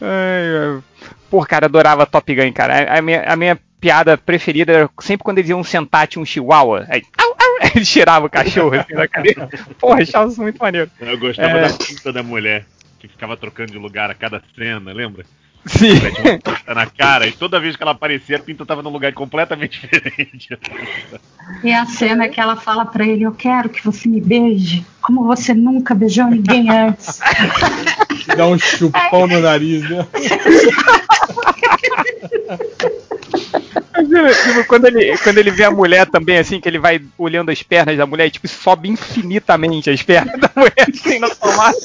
Ai. 0.00 0.82
Pô, 1.30 1.44
cara, 1.44 1.66
adorava 1.66 2.06
Top 2.06 2.34
Gun, 2.34 2.52
cara. 2.52 2.98
A- 2.98 3.02
minha, 3.02 3.22
a 3.22 3.36
minha 3.36 3.58
piada 3.80 4.16
preferida 4.16 4.72
era 4.72 4.90
sempre 5.00 5.24
quando 5.24 5.38
eles 5.38 5.50
iam 5.50 5.62
sentar, 5.62 6.06
tinha 6.08 6.22
um 6.22 6.26
chihuahua. 6.26 6.86
Aí, 6.88 7.02
au, 7.18 7.28
au, 7.38 7.58
ele 7.76 7.84
cheirava 7.84 8.26
o 8.26 8.30
cachorro 8.30 8.74
assim 8.74 8.94
na 8.94 9.06
cadeira. 9.06 9.48
Porra, 9.78 10.02
achava 10.02 10.30
isso 10.30 10.40
muito 10.42 10.58
maneiro. 10.58 10.90
Eu 11.00 11.18
gostava 11.18 11.58
É. 11.58 11.68
da 11.68 11.74
pinta 11.78 12.12
da 12.12 12.22
mulher, 12.22 12.64
que 12.98 13.06
ficava 13.08 13.36
trocando 13.36 13.72
de 13.72 13.78
lugar 13.78 14.10
a 14.10 14.14
cada 14.14 14.42
cena, 14.56 14.92
lembra? 14.92 15.24
Sim. 15.68 16.00
Pinta 16.42 16.74
na 16.74 16.86
cara 16.86 17.26
e 17.26 17.32
toda 17.32 17.60
vez 17.60 17.76
que 17.76 17.82
ela 17.82 17.92
aparecia, 17.92 18.36
a 18.36 18.40
pinta 18.40 18.64
tava 18.64 18.82
num 18.82 18.90
lugar 18.90 19.12
completamente 19.12 19.80
diferente. 19.86 20.58
E 21.62 21.72
a 21.72 21.86
cena 21.86 22.28
que 22.28 22.40
ela 22.40 22.56
fala 22.56 22.84
pra 22.84 23.06
ele: 23.06 23.24
Eu 23.24 23.32
quero 23.32 23.68
que 23.68 23.84
você 23.84 24.08
me 24.08 24.20
beije, 24.20 24.84
como 25.00 25.24
você 25.24 25.54
nunca 25.54 25.94
beijou 25.94 26.26
ninguém 26.26 26.70
antes. 26.70 27.20
Dá 28.36 28.46
um 28.46 28.58
chupão 28.58 29.26
no 29.26 29.40
nariz, 29.40 29.88
né? 29.88 30.06
Imagina, 33.98 34.32
tipo, 34.32 34.64
quando 34.66 34.86
ele, 34.86 35.18
quando 35.18 35.38
ele 35.38 35.50
vê 35.50 35.64
a 35.64 35.70
mulher 35.70 36.06
também, 36.06 36.38
assim, 36.38 36.60
que 36.60 36.68
ele 36.68 36.78
vai 36.78 37.00
olhando 37.18 37.50
as 37.50 37.62
pernas 37.62 37.96
da 37.96 38.06
mulher 38.06 38.26
e, 38.26 38.30
tipo, 38.30 38.46
sobe 38.46 38.88
infinitamente 38.88 39.90
as 39.90 40.02
pernas 40.02 40.38
da 40.40 40.50
mulher, 40.54 40.86
assim, 40.88 41.18
na 41.18 41.28
tomada. 41.30 41.76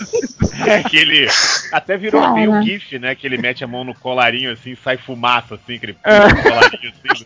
É 0.67 0.83
que 0.83 0.97
ele 0.97 1.27
até 1.71 1.97
virou 1.97 2.21
Cara. 2.21 2.33
meio 2.33 2.51
um 2.51 2.61
gif, 2.61 2.97
né? 2.99 3.15
Que 3.15 3.25
ele 3.25 3.37
mete 3.37 3.63
a 3.63 3.67
mão 3.67 3.83
no 3.83 3.93
colarinho 3.95 4.51
assim, 4.51 4.75
sai 4.75 4.97
fumaça 4.97 5.55
assim, 5.55 5.79
que 5.79 5.87
ele 5.87 5.97
É. 6.03 6.21
puxa 6.21 6.35
o 6.39 6.43
colarinho 6.43 6.93
assim. 7.11 7.25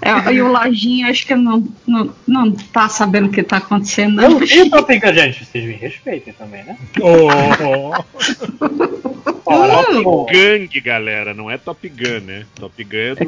É, 0.00 0.32
e 0.32 0.40
o 0.40 0.48
Lojinha, 0.48 1.10
acho 1.10 1.26
que 1.26 1.34
não, 1.34 1.62
não, 1.86 2.14
não 2.26 2.50
tá 2.52 2.88
sabendo 2.88 3.28
o 3.28 3.30
que 3.30 3.42
tá 3.42 3.58
acontecendo. 3.58 4.22
Eu 4.22 4.30
Não. 4.30 4.40
não 4.40 4.46
vi 4.46 4.70
Top 4.70 4.98
Gun, 4.98 5.12
gente. 5.12 5.44
Vocês 5.44 5.62
me 5.64 5.72
respeitem 5.72 6.32
também, 6.32 6.64
né? 6.64 6.78
Top 9.44 10.32
Gang, 10.32 10.80
galera, 10.80 11.34
não 11.34 11.50
é 11.50 11.58
Top 11.58 11.86
Gun, 11.88 12.20
né? 12.24 12.46
Top 12.54 12.82
Gun 12.82 12.96
é 12.96 13.14
do. 13.14 13.26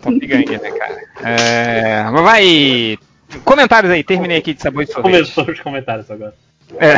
Top 0.00 0.26
Gun, 0.26 0.44
né, 0.62 0.70
cara? 0.70 0.96
É, 1.22 2.04
mas 2.10 2.22
vai. 2.22 2.98
Comentários 3.44 3.92
aí, 3.92 4.02
terminei 4.02 4.38
aqui 4.38 4.54
de 4.54 4.62
sabor 4.62 4.82
e 4.82 4.86
sorvete. 4.86 5.34
Começou 5.34 5.50
os 5.50 5.60
comentários 5.60 6.10
agora. 6.10 6.34
É. 6.78 6.96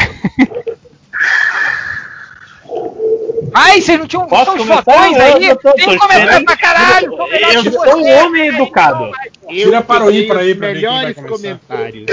Ai, 3.53 3.81
vocês 3.81 3.99
não 3.99 4.07
tinham 4.07 4.27
Posso 4.27 4.53
visto 4.53 4.63
os 4.63 4.69
começar? 4.69 4.83
fotões 4.85 5.17
Eu- 5.17 5.23
aí? 5.37 5.47
eu 5.49 5.57
tô- 5.57 5.73
Tem 5.73 5.85
tô 5.85 5.99
comentário 5.99 6.23
esperando. 6.23 6.45
pra 6.45 6.57
caralho! 6.57 7.17
são 7.17 7.29
melhores 7.29 7.55
Eu 7.57 7.63
que 7.65 7.71
sou 7.73 7.85
você. 7.85 7.95
um 7.97 8.25
homem 8.27 8.47
educado. 8.49 9.11
Tira 9.49 9.83
para 9.83 10.05
o 10.05 10.07
peguei 10.07 10.25
ímpar 10.25 10.37
aí 10.39 10.55
pra 10.55 10.69
melhores 10.69 11.15
começar. 11.17 11.29
comentários. 11.37 12.07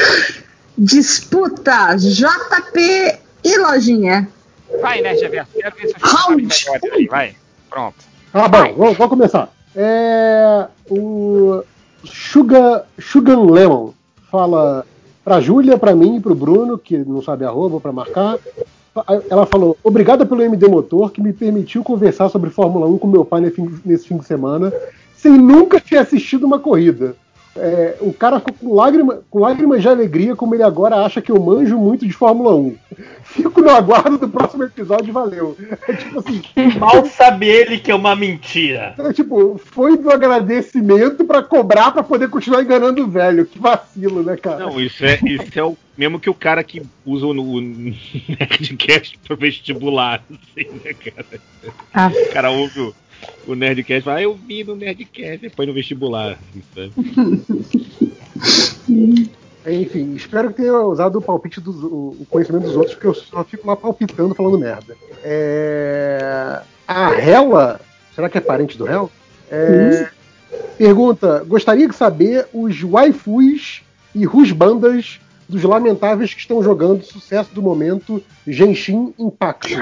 Disputa 0.78 1.96
JP 1.96 3.18
e 3.44 3.58
Lojinha. 3.58 4.28
Vai, 4.82 5.02
né, 5.02 5.14
Reverso? 5.14 5.52
Quero 5.54 5.76
ver 5.76 5.94
comentários 5.94 6.66
melhores 6.66 6.92
aí, 6.94 7.08
vai. 7.08 7.36
Pronto. 7.70 7.96
Ah, 8.34 8.48
bom, 8.48 8.74
vou, 8.74 8.94
vou 8.94 9.10
começar. 9.10 9.50
É, 9.76 10.66
o 10.90 11.64
Sugar, 12.06 12.84
Sugar 13.00 13.38
Lemon 13.40 13.92
fala 14.32 14.86
pra 15.24 15.40
Júlia, 15.42 15.78
pra 15.78 15.94
mim 15.96 16.18
e 16.18 16.20
pro 16.20 16.34
Bruno, 16.34 16.78
que 16.78 16.98
não 16.98 17.22
sabe 17.22 17.46
arroba 17.46 17.80
pra 17.80 17.92
marcar. 17.92 18.38
Ela 19.30 19.46
falou: 19.46 19.78
Obrigada 19.84 20.26
pelo 20.26 20.42
MD 20.42 20.68
Motor 20.68 21.12
que 21.12 21.22
me 21.22 21.32
permitiu 21.32 21.84
conversar 21.84 22.30
sobre 22.30 22.50
Fórmula 22.50 22.88
1 22.88 22.98
com 22.98 23.08
meu 23.08 23.24
pai 23.24 23.42
nesse 23.42 24.08
fim, 24.08 24.18
de 24.18 24.26
semana, 24.26 24.72
sem 25.16 25.38
nunca 25.38 25.80
ter 25.80 25.98
assistido 25.98 26.46
uma 26.46 26.60
corrida. 26.60 27.16
É, 27.56 27.98
o 28.00 28.14
cara 28.14 28.40
ficou 28.40 28.54
com, 28.54 28.76
lágrima, 28.76 29.22
com 29.30 29.40
lágrimas 29.40 29.82
de 29.82 29.90
alegria, 29.90 30.36
como 30.36 30.56
ele 30.56 30.64
agora 30.64 31.04
acha 31.04 31.22
que 31.22 31.32
eu 31.32 31.42
manjo 31.42 31.78
muito 31.78 32.08
de 32.08 32.14
Fórmula 32.14 32.56
1. 32.56 32.78
Fico 33.24 33.62
no 33.62 33.70
aguardo 33.70 34.18
do 34.18 34.30
próximo 34.30 34.64
episódio, 34.64 35.14
valeu. 35.14 35.58
É 35.88 35.94
tipo 35.94 36.20
assim. 36.20 36.42
Mal 36.80 37.06
sabe 37.06 37.48
ele 37.48 37.78
que 37.78 37.92
é 37.92 37.96
uma 37.96 38.16
mentira. 38.16 38.92
Então, 38.94 39.12
tipo, 39.12 39.60
foi 39.66 39.98
do 39.98 40.10
agradecimento 40.10 41.26
pra 41.26 41.44
cobrar 41.44 41.92
pra 41.92 42.04
poder 42.04 42.30
continuar 42.30 42.64
enganando 42.64 43.04
o 43.04 43.08
velho. 43.08 43.46
Que 43.46 43.60
vacilo, 43.60 44.24
né, 44.24 44.38
cara? 44.38 44.66
Não, 44.66 44.80
isso 44.80 45.04
é, 45.06 45.20
isso 45.24 45.60
é 45.60 45.64
o 45.64 45.78
mesmo 45.98 46.20
que 46.20 46.30
o 46.30 46.34
cara 46.34 46.64
que 46.64 46.82
usa 47.06 47.26
o, 47.26 47.32
o 47.32 47.62
Nerdcast 47.62 49.20
pro 49.20 49.36
vestibular, 49.36 50.24
assim, 50.32 50.70
né, 50.84 50.94
cara? 50.94 51.26
Ah. 51.94 52.12
O 52.14 52.34
cara 52.34 52.50
ouve 52.50 52.80
o, 52.80 52.96
o 53.48 53.56
Nerdcast 53.56 54.04
fala, 54.04 54.18
ah, 54.18 54.24
eu 54.24 54.36
vi 54.36 54.64
no 54.64 54.76
Nerdcast, 54.76 55.40
depois 55.40 55.68
no 55.68 55.74
vestibular. 55.74 56.38
sabe? 56.76 56.92
Enfim, 59.68 60.16
espero 60.16 60.50
que 60.50 60.62
tenha 60.62 60.74
usado 60.80 61.20
o 61.20 61.22
palpite 61.22 61.62
dos, 61.62 61.84
o 61.84 62.02
o 62.20 62.26
conhecimento 62.30 62.64
dos 62.64 62.76
outros, 62.76 62.94
porque 62.94 63.08
eu 63.08 63.14
só 63.14 63.44
fico 63.44 63.68
lá 63.68 63.76
palpitando 63.76 64.36
falando 64.36 64.58
merda. 64.58 64.96
É... 65.24 66.62
A 66.88 67.12
Hela, 67.14 67.80
será 68.16 68.30
que 68.30 68.38
é 68.38 68.42
parente 68.42 68.78
do 68.78 68.88
Hel? 68.88 69.12
É... 69.50 70.10
Pergunta: 70.78 71.44
gostaria 71.48 71.88
de 71.88 71.96
saber 71.96 72.48
os 72.54 72.82
waifus 72.82 73.84
e 74.14 74.26
rusbandas 74.26 75.20
dos 75.48 75.64
lamentáveis 75.64 76.34
que 76.34 76.40
estão 76.40 76.64
jogando 76.64 77.04
sucesso 77.04 77.54
do 77.54 77.62
momento 77.62 78.24
Genshin 78.48 79.14
Impact. 79.20 79.78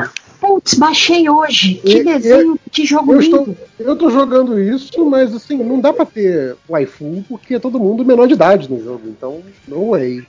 Putz, 0.50 0.74
baixei 0.74 1.30
hoje. 1.30 1.76
Que 1.76 1.98
E- 2.00 2.04
desenho 2.04 2.60
de 2.72 2.86
jogo 2.86 3.14
Eu 3.14 3.20
lindo. 3.20 3.38
estou, 3.52 3.56
eu 3.88 3.96
tô 3.96 4.10
jogando 4.10 4.60
isso, 4.60 5.06
mas 5.06 5.34
assim, 5.36 5.58
não 5.58 5.80
dá 5.80 5.94
pra 5.94 6.06
ter 6.06 6.56
waifu 6.68 7.24
porque 7.30 7.54
é 7.54 7.60
todo 7.60 7.80
mundo 7.80 8.04
menor 8.04 8.28
de 8.28 8.34
idade 8.34 8.68
no 8.68 8.84
jogo, 8.84 9.02
então 9.08 9.44
no 9.68 9.92
way. 9.92 10.24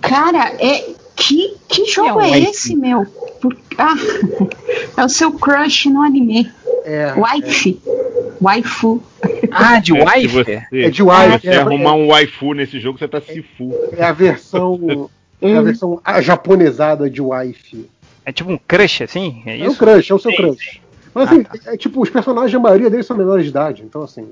Cara, 0.00 0.52
é. 0.60 0.84
Que, 1.16 1.54
que 1.68 1.84
jogo 1.86 2.08
É 2.08 2.14
um 2.30 2.34
é, 2.34 2.38
esse, 2.40 2.74
meu? 2.76 3.04
Por- 3.42 3.54
Ah, 3.76 3.94
é 4.96 5.04
o 5.04 5.08
seu 5.08 5.32
crush 5.32 5.86
no 5.90 6.00
anime. 6.02 6.48
É. 6.84 7.12
Wife. 7.14 7.78
Waifu. 8.40 9.02
Ah, 9.50 9.80
de 9.80 9.94
É, 9.94 10.02
wife? 10.04 10.28
Você, 10.28 10.62
É 10.72 10.88
de 10.88 11.02
wife, 11.02 11.32
Se 11.32 11.40
você 11.40 11.48
é. 11.48 11.56
arrumar 11.58 11.92
um 11.94 12.06
waifu 12.08 12.54
nesse 12.54 12.78
jogo, 12.80 12.98
você 12.98 13.06
tá 13.08 13.20
se 13.20 13.42
fu. 13.58 13.74
É 13.92 14.04
a 14.04 14.12
versão. 14.12 15.10
É 15.42 15.56
a 15.56 15.62
versão 15.62 15.98
a- 16.04 16.20
japonesada 16.20 17.08
de 17.08 17.22
wife. 17.22 17.88
É 18.24 18.32
tipo 18.32 18.50
um 18.52 18.58
crush, 18.58 19.02
assim? 19.02 19.42
É 19.46 19.58
É 19.58 19.66
o 19.66 19.70
isso? 19.70 19.78
crush, 19.78 20.10
é 20.10 20.14
o 20.14 20.18
seu 20.18 20.30
Sim, 20.30 20.36
crush. 20.36 20.80
Mas 21.14 21.28
assim, 21.30 21.44
é, 21.66 21.76
tipo, 21.76 22.00
os 22.02 22.10
personagens, 22.10 22.54
a 22.54 22.58
maioria 22.60 22.88
deles 22.90 23.06
são 23.06 23.16
menores 23.16 23.44
de 23.44 23.50
idade, 23.50 23.82
então 23.82 24.02
assim. 24.02 24.28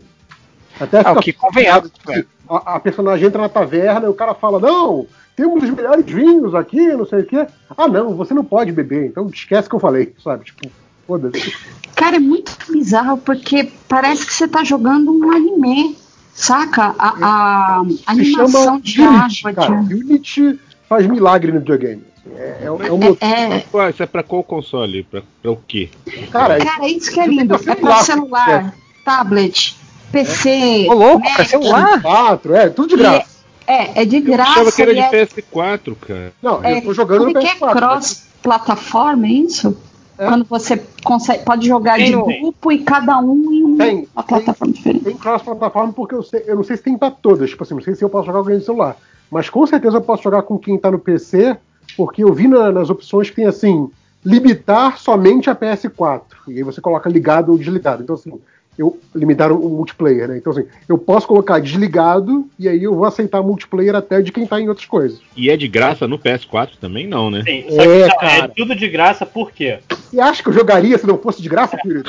Até 0.81 1.01
Ah, 1.04 1.12
o 1.12 1.21
que 1.21 1.33
convenhamos. 1.33 1.90
tipo, 1.90 2.12
a, 2.49 2.76
a 2.76 2.81
personagem 2.81 3.26
entra 3.26 3.42
na 3.42 3.49
taverna 3.49 4.06
e 4.06 4.10
o 4.10 4.15
cara 4.15 4.33
fala, 4.35 4.60
não, 4.60 5.06
temos 5.35 5.65
os 5.65 5.71
melhores 5.71 6.04
vinhos 6.06 6.54
aqui, 6.54 6.81
não 6.92 7.04
sei 7.06 7.21
o 7.21 7.26
quê. 7.26 7.47
Ah 7.76 7.88
não, 7.88 8.15
você 8.15 8.33
não 8.33 8.44
pode 8.44 8.71
beber, 8.71 9.06
então 9.06 9.26
esquece 9.33 9.69
que 9.69 9.74
eu 9.74 9.81
falei, 9.81 10.15
sabe? 10.22 10.44
Tipo, 10.44 10.71
foda-se. 11.06 11.53
Cara, 11.97 12.17
é 12.17 12.21
muito 12.21 12.56
bizarro 12.71 13.19
porque 13.19 13.72
parece 13.88 14.24
que 14.24 14.33
você 14.33 14.47
tá 14.47 14.62
jogando 14.62 15.10
um 15.12 15.33
anime. 15.33 15.97
Saca? 16.33 16.94
A, 16.97 17.81
a 17.81 17.85
Se 17.85 18.03
animação 18.06 18.62
chama 18.62 18.81
de 18.81 19.01
Unity, 19.03 19.49
água. 19.49 19.54
cara. 19.54 19.83
de- 19.83 19.94
Unity 19.94 20.60
faz 20.88 21.04
milagre 21.08 21.51
no 21.51 21.58
videogame. 21.58 22.04
É, 22.37 22.59
é, 22.62 22.65
é 22.67 22.71
um 22.71 22.99
motivo. 22.99 23.19
É, 23.21 23.65
Ué, 23.75 23.91
Isso 23.91 24.03
é 24.03 24.07
pra 24.07 24.23
qual 24.23 24.43
console? 24.43 25.03
Pra, 25.05 25.23
pra 25.43 25.51
o 25.51 25.57
quê? 25.57 25.89
Cara, 26.31 26.59
Cara, 26.59 26.89
isso 26.89 27.11
que 27.12 27.21
é 27.21 27.27
lindo. 27.27 27.55
É 27.55 27.59
pra 27.59 27.75
celular, 27.75 28.05
celular, 28.05 28.75
tablet, 29.05 29.77
PC. 30.12 30.87
Ô, 30.89 30.94
louco, 30.94 31.21
Mac. 31.25 31.35
pra 31.37 31.44
celular? 31.44 32.03
4, 32.03 32.55
é, 32.55 32.69
tudo 32.71 32.89
de 32.89 32.97
graça. 32.97 33.39
É, 33.67 34.03
é 34.03 34.05
de 34.05 34.17
Eu 34.17 34.23
graça. 34.23 34.51
achava 34.53 34.73
que 34.73 34.83
era 34.83 34.94
de 34.94 35.01
é, 35.01 35.11
PS4, 35.11 35.94
cara. 35.97 36.33
Não, 36.43 36.65
é, 36.65 36.78
eu 36.78 36.83
tô 36.83 36.94
jogando 36.94 37.27
no 37.27 37.33
como 37.35 37.39
é 37.39 37.41
que 37.43 37.47
é 37.49 37.55
PS4. 37.57 37.73
cross-plataforma, 37.77 39.27
é 39.27 39.31
isso? 39.31 39.77
Quando 40.17 40.44
você 40.47 40.83
consegue, 41.05 41.44
pode 41.44 41.69
jogar 41.69 41.94
Tem 41.97 42.07
de 42.07 42.11
grupo 42.41 42.73
e 42.73 42.78
cada 42.81 43.19
um 43.21 43.53
em 43.53 43.65
um- 43.65 43.77
Tem, 43.77 44.09
uma 44.17 44.23
plataforma 44.25 44.75
diferente. 44.75 45.05
Tem 45.05 45.17
cross-plataforma 45.17 45.93
porque 45.93 46.15
eu, 46.17 46.25
sei, 46.25 46.43
eu 46.47 46.57
não 46.57 46.65
sei 46.65 46.77
se 46.77 46.83
tem 46.83 46.99
pra 46.99 47.09
todas. 47.11 47.49
Tipo 47.51 47.62
assim, 47.62 47.75
não 47.75 47.81
sei 47.83 47.94
se 47.94 48.03
eu 48.03 48.09
posso 48.11 48.27
jogar 48.27 48.39
com 48.39 48.44
alguém 48.44 48.57
no 48.59 48.65
celular. 48.65 48.97
Mas 49.31 49.49
com 49.49 49.65
certeza 49.65 49.99
eu 49.99 50.01
posso 50.01 50.23
jogar 50.25 50.43
com 50.43 50.59
quem 50.59 50.77
tá 50.77 50.91
no 50.91 50.99
PC, 50.99 51.57
porque 51.99 52.23
eu 52.23 52.33
vi 52.33 52.47
na- 52.47 52.71
nas 52.71 52.89
opções 52.89 53.29
que 53.29 53.35
tem 53.37 53.45
assim, 53.47 53.91
limitar 54.25 54.99
somente 54.99 55.51
a 55.51 55.55
PS4. 55.57 56.23
E 56.47 56.53
aí 56.59 56.63
você 56.63 56.81
coloca 56.81 57.11
ligado 57.11 57.51
ou 57.51 57.59
desligado. 57.59 58.03
Então 58.05 58.15
assim, 58.15 58.33
eu 58.79 58.97
limitaram 59.13 59.57
o 59.57 59.69
multiplayer, 59.69 60.29
né? 60.29 60.37
Então 60.39 60.53
assim, 60.53 60.65
eu 60.89 60.97
posso 60.97 61.27
colocar 61.27 61.59
desligado 61.59 62.47
e 62.57 62.69
aí 62.69 62.85
eu 62.85 62.95
vou 62.95 63.05
aceitar 63.05 63.43
multiplayer 63.43 63.97
até 63.97 64.23
de 64.23 64.31
quem 64.31 64.47
tá 64.47 64.61
em 64.61 64.69
outras 64.69 64.87
coisas. 64.87 65.19
E 65.37 65.51
é 65.51 65.57
de 65.57 65.67
graça 65.67 66.07
no 66.07 66.17
PS4 66.19 66.77
também, 66.81 67.09
não, 67.09 67.31
né? 67.33 67.43
Sim, 67.45 67.65
só 67.69 67.83
que 67.83 67.83
É, 67.83 68.09
não, 68.09 68.45
é 68.45 68.49
tudo 68.49 68.77
de 68.77 68.89
graça, 68.89 69.27
por 69.27 69.51
quê? 69.51 69.79
E 70.13 70.21
acha 70.21 70.41
que 70.43 70.49
eu 70.49 70.53
jogaria 70.53 70.97
se 70.97 71.07
não 71.07 71.19
fosse 71.19 71.43
de 71.43 71.49
graça, 71.49 71.77
querido? 71.77 72.09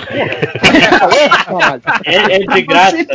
Porra, 1.48 1.82
É, 2.06 2.16
é 2.36 2.40
de 2.40 2.46
Você 2.46 2.62
graça, 2.62 2.98
mas 2.98 3.10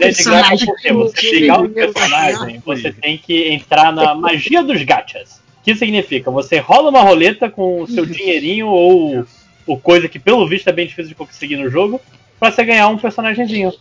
é 0.00 0.10
de 0.10 0.24
graça 0.24 0.66
porque 0.66 0.92
você 0.92 1.20
que 1.20 1.40
pegar 1.40 1.60
o 1.60 1.68
você 1.68 1.74
personagem, 1.74 2.62
você 2.66 2.92
tem 2.92 3.16
que 3.16 3.48
entrar 3.52 3.92
na 3.92 4.14
magia 4.14 4.62
dos 4.62 4.82
gachas. 4.82 5.45
O 5.66 5.68
que 5.68 5.74
significa? 5.74 6.30
Você 6.30 6.60
rola 6.60 6.90
uma 6.90 7.02
roleta 7.02 7.50
com 7.50 7.82
o 7.82 7.88
seu 7.88 8.06
dinheirinho 8.06 8.68
ou, 8.68 9.24
ou 9.66 9.76
coisa 9.76 10.08
que 10.08 10.16
pelo 10.16 10.46
visto 10.46 10.68
é 10.68 10.72
bem 10.72 10.86
difícil 10.86 11.08
de 11.08 11.16
conseguir 11.16 11.56
no 11.56 11.68
jogo, 11.68 12.00
pra 12.38 12.52
você 12.52 12.64
ganhar 12.64 12.86
um 12.86 12.96
personagemzinho. 12.96 13.72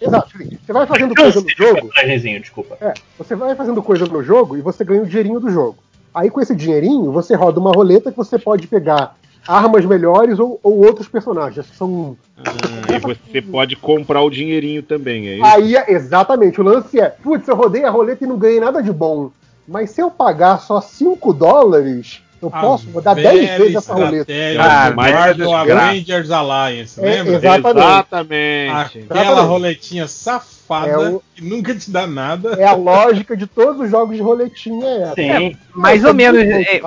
Exato. 0.00 0.30
Você 0.38 0.72
vai 0.72 0.86
fazendo 0.86 1.14
coisa 1.14 1.42
no 1.42 1.50
jogo. 1.50 1.88
Personagemzinho, 1.88 2.40
desculpa. 2.40 2.78
É, 2.80 2.94
você 3.18 3.36
vai 3.36 3.54
fazendo 3.54 3.82
coisa 3.82 4.06
no 4.06 4.22
jogo 4.22 4.56
e 4.56 4.62
você 4.62 4.82
ganha 4.86 5.02
o 5.02 5.06
dinheirinho 5.06 5.38
do 5.38 5.50
jogo. 5.50 5.76
Aí 6.14 6.30
com 6.30 6.40
esse 6.40 6.56
dinheirinho, 6.56 7.12
você 7.12 7.34
roda 7.34 7.60
uma 7.60 7.72
roleta 7.72 8.10
que 8.10 8.16
você 8.16 8.38
pode 8.38 8.66
pegar 8.66 9.14
armas 9.46 9.84
melhores 9.84 10.38
ou, 10.38 10.58
ou 10.62 10.82
outros 10.82 11.08
personagens. 11.08 11.66
que 11.66 11.76
São... 11.76 12.16
Ah, 12.38 12.90
e 12.90 12.98
você 12.98 13.42
pode 13.42 13.76
comprar 13.76 14.22
o 14.22 14.30
dinheirinho 14.30 14.82
também, 14.82 15.28
é 15.28 15.34
isso? 15.34 15.44
Aí, 15.44 15.76
é- 15.76 15.92
exatamente, 15.92 16.58
o 16.58 16.64
lance 16.64 16.98
é, 16.98 17.10
putz, 17.10 17.46
eu 17.46 17.54
rodei 17.54 17.84
a 17.84 17.90
roleta 17.90 18.24
e 18.24 18.26
não 18.26 18.38
ganhei 18.38 18.60
nada 18.60 18.82
de 18.82 18.90
bom. 18.90 19.30
Mas 19.66 19.90
se 19.90 20.00
eu 20.00 20.10
pagar 20.10 20.60
só 20.60 20.80
5 20.80 21.32
dólares, 21.32 22.20
Eu 22.42 22.50
A 22.52 22.60
posso 22.60 22.90
rodar 22.90 23.14
velha 23.14 23.30
10 23.32 23.58
vezes 23.58 23.74
essa 23.76 23.94
roleta. 23.94 24.30
Ah, 24.60 24.92
mas 24.94 25.14
é 25.14 25.32
desgraça. 25.34 25.72
Avengers 25.86 26.30
Alliance, 26.30 27.00
É, 27.00 27.02
lembra? 27.02 27.34
exatamente. 27.36 27.78
Exatamente. 27.86 28.70
Aquela 29.08 29.22
Exatamente. 29.22 29.46
roletinha 29.48 30.08
safada 30.08 30.88
É 30.90 30.98
o- 30.98 31.22
que 31.34 31.42
nunca 31.42 31.74
te 31.74 31.90
dá 31.90 32.06
nada. 32.06 32.50
É 32.60 32.66
a 32.66 32.74
lógica 32.74 33.34
de 33.34 33.46
todos 33.46 33.80
os 33.80 33.90
jogos 33.90 34.16
de 34.16 34.22
roletinha. 34.22 34.86
É 34.86 35.02
essa. 35.04 35.14
Sim. 35.14 35.56
mais 35.74 36.02
Eu 36.02 36.08
ou 36.08 36.14
menos. 36.14 36.42
é- 36.42 36.80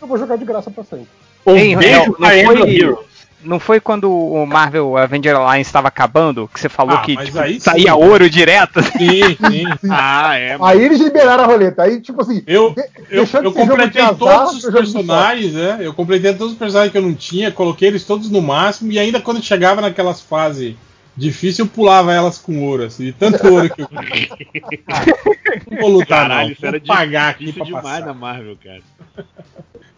Eu 0.00 0.08
vou 0.08 0.16
jogar 0.16 0.36
de 0.36 0.44
graça 0.46 0.70
pra 0.70 0.84
sempre. 0.84 1.08
Um 1.46 1.52
beijo 1.52 1.76
não, 2.18 2.28
foi, 2.56 2.74
Heroes. 2.74 2.98
Não 3.44 3.60
foi 3.60 3.80
quando 3.80 4.10
o 4.10 4.44
Marvel 4.46 4.96
Avenger 4.96 5.36
Alliance 5.36 5.68
estava 5.68 5.88
acabando 5.88 6.48
que 6.52 6.58
você 6.60 6.68
falou 6.68 6.96
Ah, 6.96 7.02
que 7.02 7.16
tipo, 7.16 7.38
aí 7.38 7.54
sim. 7.54 7.60
saía 7.60 7.94
ouro 7.94 8.28
direto? 8.28 8.80
Sim, 8.96 9.36
sim. 9.50 9.64
Ah, 9.90 10.36
é. 10.36 10.56
Aí 10.60 10.82
eles 10.82 11.00
liberaram 11.00 11.44
a 11.44 11.46
roleta. 11.46 11.82
Aí, 11.82 12.00
tipo 12.00 12.20
assim, 12.22 12.42
Eu, 12.46 12.74
eu, 13.10 13.26
eu 13.42 13.52
completei 13.52 14.02
azar, 14.02 14.16
todos 14.16 14.64
os 14.64 14.72
personagens, 14.72 15.52
né? 15.52 15.78
Eu 15.80 15.92
completei 15.94 16.32
todos 16.34 16.52
os 16.52 16.58
personagens 16.58 16.90
que 16.92 16.98
eu 16.98 17.02
não 17.02 17.14
tinha, 17.14 17.52
coloquei 17.52 17.88
eles 17.88 18.04
todos 18.04 18.30
no 18.30 18.40
máximo, 18.42 18.90
e 18.92 18.98
ainda 18.98 19.20
quando 19.20 19.42
chegava 19.42 19.80
naquelas 19.80 20.20
fases 20.20 20.74
difíceis, 21.16 21.60
eu 21.60 21.66
pulava 21.66 22.12
elas 22.12 22.38
com 22.38 22.60
ouro, 22.62 22.84
assim, 22.84 23.12
tanto 23.12 23.46
ouro 23.46 23.70
que 23.72 23.82
eu 23.82 23.88
Não 25.70 25.78
vou 25.80 25.90
lutar, 25.90 26.22
Caralho, 26.28 26.46
não. 26.46 26.52
isso 26.52 26.66
era 26.66 26.78
Vou 26.78 26.86
pagar 26.86 27.28
aqui 27.30 27.44
difícil 27.46 27.64
pra 27.66 27.80
demais 27.80 28.00
passar. 28.00 28.06
na 28.06 28.14
Marvel, 28.14 28.56
cara. 28.62 28.82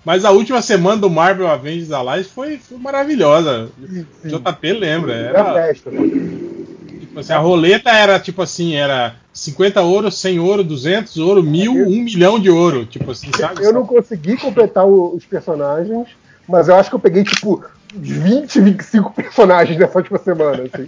Mas 0.06 0.24
a 0.24 0.30
última 0.30 0.62
semana 0.62 1.00
do 1.00 1.10
Marvel 1.10 1.48
Avengers 1.48 1.90
Alliance 1.90 2.28
foi, 2.28 2.58
foi 2.58 2.78
maravilhosa. 2.78 3.68
JP 4.24 4.72
lembra. 4.72 5.12
Era 5.12 5.52
festa. 5.52 5.90
tipo 7.00 7.18
assim, 7.18 7.32
a 7.32 7.38
roleta 7.38 7.90
era 7.90 8.20
tipo 8.20 8.40
assim, 8.40 8.76
era 8.76 9.16
50 9.32 9.82
ouro, 9.82 10.08
100 10.08 10.38
ouro, 10.38 10.62
200 10.62 11.16
ouro, 11.16 11.42
1000, 11.42 11.72
1 11.72 12.04
milhão 12.04 12.38
de 12.38 12.48
ouro. 12.48 12.86
Tipo 12.86 13.10
assim, 13.10 13.32
sabe? 13.36 13.64
Eu 13.64 13.72
não 13.72 13.84
consegui 13.84 14.36
completar 14.36 14.86
o- 14.86 15.12
os 15.12 15.24
personagens, 15.26 16.06
mas 16.48 16.68
eu 16.68 16.76
acho 16.76 16.88
que 16.88 16.94
eu 16.94 17.00
peguei, 17.00 17.24
tipo, 17.24 17.64
20, 17.92 18.60
25 18.60 19.10
personagens 19.12 19.76
nessa 19.76 19.98
última 19.98 20.18
semana, 20.18 20.62
assim. 20.72 20.86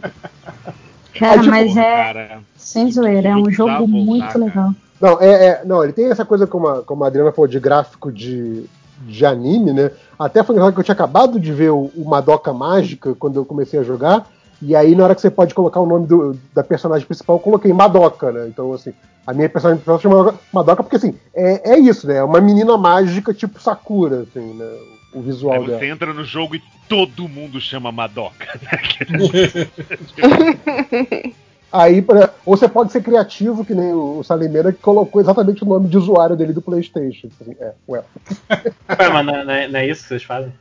Cara, 1.18 1.32
Ah, 1.34 1.38
tipo, 1.38 1.50
mas 1.50 1.76
é. 1.76 1.82
Cara, 2.04 2.38
Sem 2.56 2.88
zoeira, 2.92 3.30
é 3.30 3.34
um 3.36 3.50
jogo 3.50 3.78
voltar, 3.78 3.88
muito 3.88 4.26
cara. 4.28 4.38
legal. 4.38 4.70
Não, 5.00 5.20
é, 5.20 5.46
é- 5.46 5.62
não, 5.64 5.82
ele 5.82 5.92
tem 5.92 6.08
essa 6.08 6.24
coisa, 6.24 6.46
como 6.46 6.68
a, 6.68 6.82
como 6.84 7.02
a 7.02 7.08
Adriana 7.08 7.32
falou, 7.32 7.48
de 7.48 7.58
gráfico 7.58 8.12
de, 8.12 8.64
de 9.00 9.24
anime, 9.26 9.72
né? 9.72 9.90
Até 10.18 10.42
foi 10.42 10.54
engraçado 10.54 10.74
que 10.74 10.80
eu 10.80 10.84
tinha 10.84 10.94
acabado 10.94 11.38
de 11.38 11.52
ver 11.52 11.70
o, 11.70 11.90
o 11.96 12.04
Madoka 12.08 12.52
Mágica 12.52 13.14
quando 13.14 13.36
eu 13.36 13.44
comecei 13.44 13.78
a 13.78 13.82
jogar, 13.84 14.26
e 14.60 14.74
aí 14.74 14.94
na 14.94 15.04
hora 15.04 15.14
que 15.14 15.20
você 15.20 15.30
pode 15.30 15.54
colocar 15.54 15.80
o 15.80 15.86
nome 15.86 16.06
do- 16.06 16.36
da 16.54 16.64
personagem 16.64 17.06
principal, 17.06 17.36
eu 17.36 17.40
coloquei 17.40 17.72
Madoka, 17.72 18.32
né? 18.32 18.46
Então, 18.48 18.72
assim, 18.72 18.92
a 19.26 19.32
minha 19.32 19.48
personagem 19.48 19.82
principal 19.84 20.00
chama 20.00 20.34
Madoka 20.52 20.82
porque, 20.82 20.96
assim, 20.96 21.14
é, 21.34 21.74
é 21.74 21.78
isso, 21.78 22.06
né? 22.08 22.16
É 22.16 22.24
uma 22.24 22.40
menina 22.40 22.76
mágica 22.76 23.32
tipo 23.32 23.60
Sakura, 23.60 24.22
assim, 24.22 24.54
né? 24.54 24.66
O 25.14 25.22
visual 25.22 25.54
Aí 25.54 25.66
dela. 25.66 25.78
você 25.78 25.86
entra 25.86 26.12
no 26.12 26.22
jogo 26.24 26.54
e 26.56 26.62
todo 26.88 27.28
mundo 27.28 27.60
chama 27.60 27.90
Madoka. 27.90 28.46
Aí, 31.70 32.04
ou 32.46 32.56
você 32.56 32.66
pode 32.68 32.90
ser 32.92 33.02
criativo, 33.02 33.64
que 33.64 33.74
nem 33.74 33.92
o, 33.92 34.22
Salimena, 34.22 34.72
que 34.72 34.78
colocou 34.80 35.20
exatamente 35.20 35.62
o 35.62 35.66
nome 35.66 35.88
de 35.88 35.98
usuário 35.98 36.34
dele 36.36 36.52
do 36.54 36.62
PlayStation. 36.62 37.28
Assim, 37.40 37.54
é, 37.60 37.72
ué. 37.88 38.02
Ué, 38.50 39.08
mas 39.12 39.26
não, 39.26 39.34
é- 39.34 39.44
não 39.44 39.52
é, 39.52 39.68
não 39.68 39.80
é 39.80 39.86
isso 39.86 40.02
que 40.02 40.08
vocês 40.08 40.22
fazem? 40.22 40.52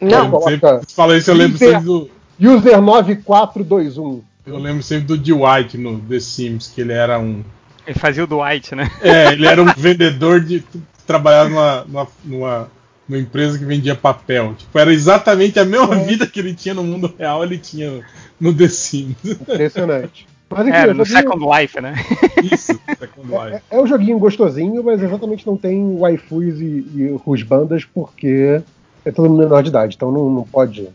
Não, 0.00 0.30
você 0.30 0.58
fala 0.94 1.16
isso, 1.16 1.30
eu 1.30 1.34
lembro 1.34 1.56
User- 1.56 1.68
sempre 1.70 1.84
do. 1.84 2.10
User 2.40 2.80
9421. 2.80 4.22
Eu 4.46 4.58
lembro 4.58 4.82
sempre 4.82 5.06
do 5.06 5.18
Dwight 5.18 5.76
no 5.76 5.98
The 6.00 6.20
Sims, 6.20 6.68
que 6.68 6.80
ele 6.80 6.92
era 6.92 7.18
um. 7.18 7.42
Ele 7.86 7.98
fazia 7.98 8.24
o 8.24 8.26
Dwight, 8.26 8.74
né? 8.74 8.90
É, 9.02 9.32
ele 9.32 9.46
era 9.46 9.62
um 9.62 9.66
vendedor 9.76 10.40
de. 10.40 10.64
trabalhava 11.06 11.48
numa, 11.48 11.84
numa, 11.86 12.08
numa, 12.24 12.70
numa 13.08 13.20
empresa 13.20 13.58
que 13.58 13.64
vendia 13.64 13.94
papel. 13.94 14.54
Tipo, 14.56 14.78
era 14.78 14.92
exatamente 14.92 15.58
a 15.58 15.64
mesma 15.64 15.96
vida 15.96 16.26
que 16.26 16.38
ele 16.40 16.54
tinha 16.54 16.74
no 16.74 16.84
mundo 16.84 17.12
real, 17.18 17.42
ele 17.42 17.56
tinha 17.58 18.02
no 18.40 18.52
The 18.54 18.68
Sims. 18.68 19.16
Impressionante. 19.24 20.26
Mas 20.50 20.60
enfim, 20.66 20.76
Era 20.76 20.90
é, 20.90 20.94
no 20.94 21.04
joguinho- 21.04 21.30
Second 21.30 21.60
Life, 21.60 21.80
né? 21.80 21.94
Isso, 22.52 22.80
Second 22.98 23.28
Life. 23.28 23.62
é 23.70 23.80
um 23.80 23.86
joguinho 23.86 24.18
gostosinho, 24.18 24.82
mas 24.82 25.02
exatamente 25.02 25.46
não 25.46 25.56
tem 25.56 25.98
waifus 25.98 26.58
e, 26.60 26.86
e 26.94 27.20
rusbandas 27.24 27.84
porque 27.84 28.62
é 29.04 29.10
todo 29.12 29.28
mundo 29.28 29.40
menor 29.40 29.62
de 29.62 29.68
idade, 29.68 29.94
então 29.96 30.10
não, 30.10 30.30
não 30.30 30.42
pode 30.44 30.88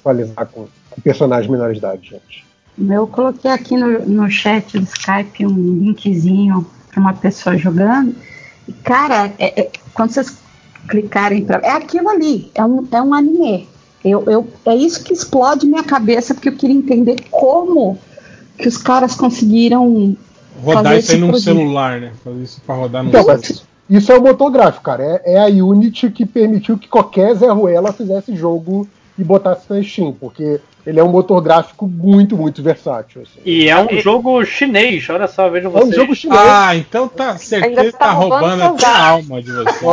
atualizar 0.00 0.46
com, 0.46 0.68
com 0.90 1.00
personagens 1.00 1.50
menores 1.50 1.74
de 1.74 1.78
idade, 1.78 2.10
gente. 2.10 2.46
Eu 2.88 3.06
coloquei 3.08 3.50
aqui 3.50 3.76
no, 3.76 4.06
no 4.06 4.30
chat 4.30 4.78
do 4.78 4.84
Skype 4.84 5.44
um 5.44 5.52
linkzinho 5.78 6.64
para 6.90 7.00
uma 7.00 7.12
pessoa 7.14 7.56
jogando. 7.56 8.14
E, 8.68 8.72
cara, 8.72 9.32
é- 9.38 9.62
é- 9.62 9.70
quando 9.92 10.10
vocês 10.12 10.38
clicarem 10.88 11.44
para. 11.44 11.64
É 11.66 11.70
aquilo 11.72 12.08
ali, 12.08 12.50
é 12.54 12.64
um, 12.64 12.86
é 12.90 13.02
um 13.02 13.14
anime. 13.14 13.68
Eu, 14.04 14.24
eu, 14.26 14.46
é 14.64 14.74
isso 14.74 15.02
que 15.04 15.12
explode 15.12 15.66
minha 15.66 15.82
cabeça, 15.82 16.32
porque 16.34 16.48
eu 16.48 16.56
queria 16.56 16.76
entender 16.76 17.16
como 17.30 17.98
que 18.56 18.66
os 18.68 18.76
caras 18.76 19.14
conseguiram 19.14 20.16
Rodar 20.62 20.84
fazer 20.84 20.98
isso 20.98 21.12
aí 21.12 21.18
num 21.18 21.26
produto. 21.28 21.44
celular, 21.44 22.00
né? 22.00 22.12
Fazer 22.24 22.42
isso 22.42 22.60
pra 22.64 22.74
rodar 22.74 23.02
num 23.02 23.08
Então, 23.10 23.22
celular. 23.22 23.40
isso 23.90 24.12
é 24.12 24.18
o 24.18 24.22
motor 24.22 24.50
gráfico, 24.50 24.84
cara. 24.84 25.02
É, 25.24 25.34
é 25.34 25.38
a 25.40 25.46
Unity 25.64 26.10
que 26.10 26.24
permitiu 26.26 26.78
que 26.78 26.88
qualquer 26.88 27.34
Zé 27.34 27.48
Ruela 27.48 27.92
fizesse 27.92 28.34
jogo 28.34 28.88
e 29.18 29.24
botasse 29.24 29.64
na 29.68 29.82
Steam, 29.82 30.12
porque 30.12 30.60
ele 30.86 31.00
é 31.00 31.04
um 31.04 31.08
motor 31.10 31.40
gráfico 31.42 31.86
muito, 31.88 32.36
muito 32.36 32.62
versátil. 32.62 33.22
assim. 33.22 33.40
E 33.44 33.68
é 33.68 33.76
um 33.76 34.00
jogo 34.00 34.44
chinês, 34.44 35.08
olha 35.10 35.26
só, 35.26 35.48
vejam 35.50 35.72
É 35.72 35.76
um 35.76 35.80
vocês. 35.80 35.94
jogo 35.96 36.14
chinês. 36.14 36.40
Ah, 36.40 36.76
então 36.76 37.08
tá 37.08 37.36
certeza 37.36 37.92
tá 37.92 37.98
tá 38.06 38.12
roubando 38.12 38.62
roubando 38.62 38.84
a 38.84 39.08
alma 39.08 39.42
de 39.42 39.50
você. 39.52 39.84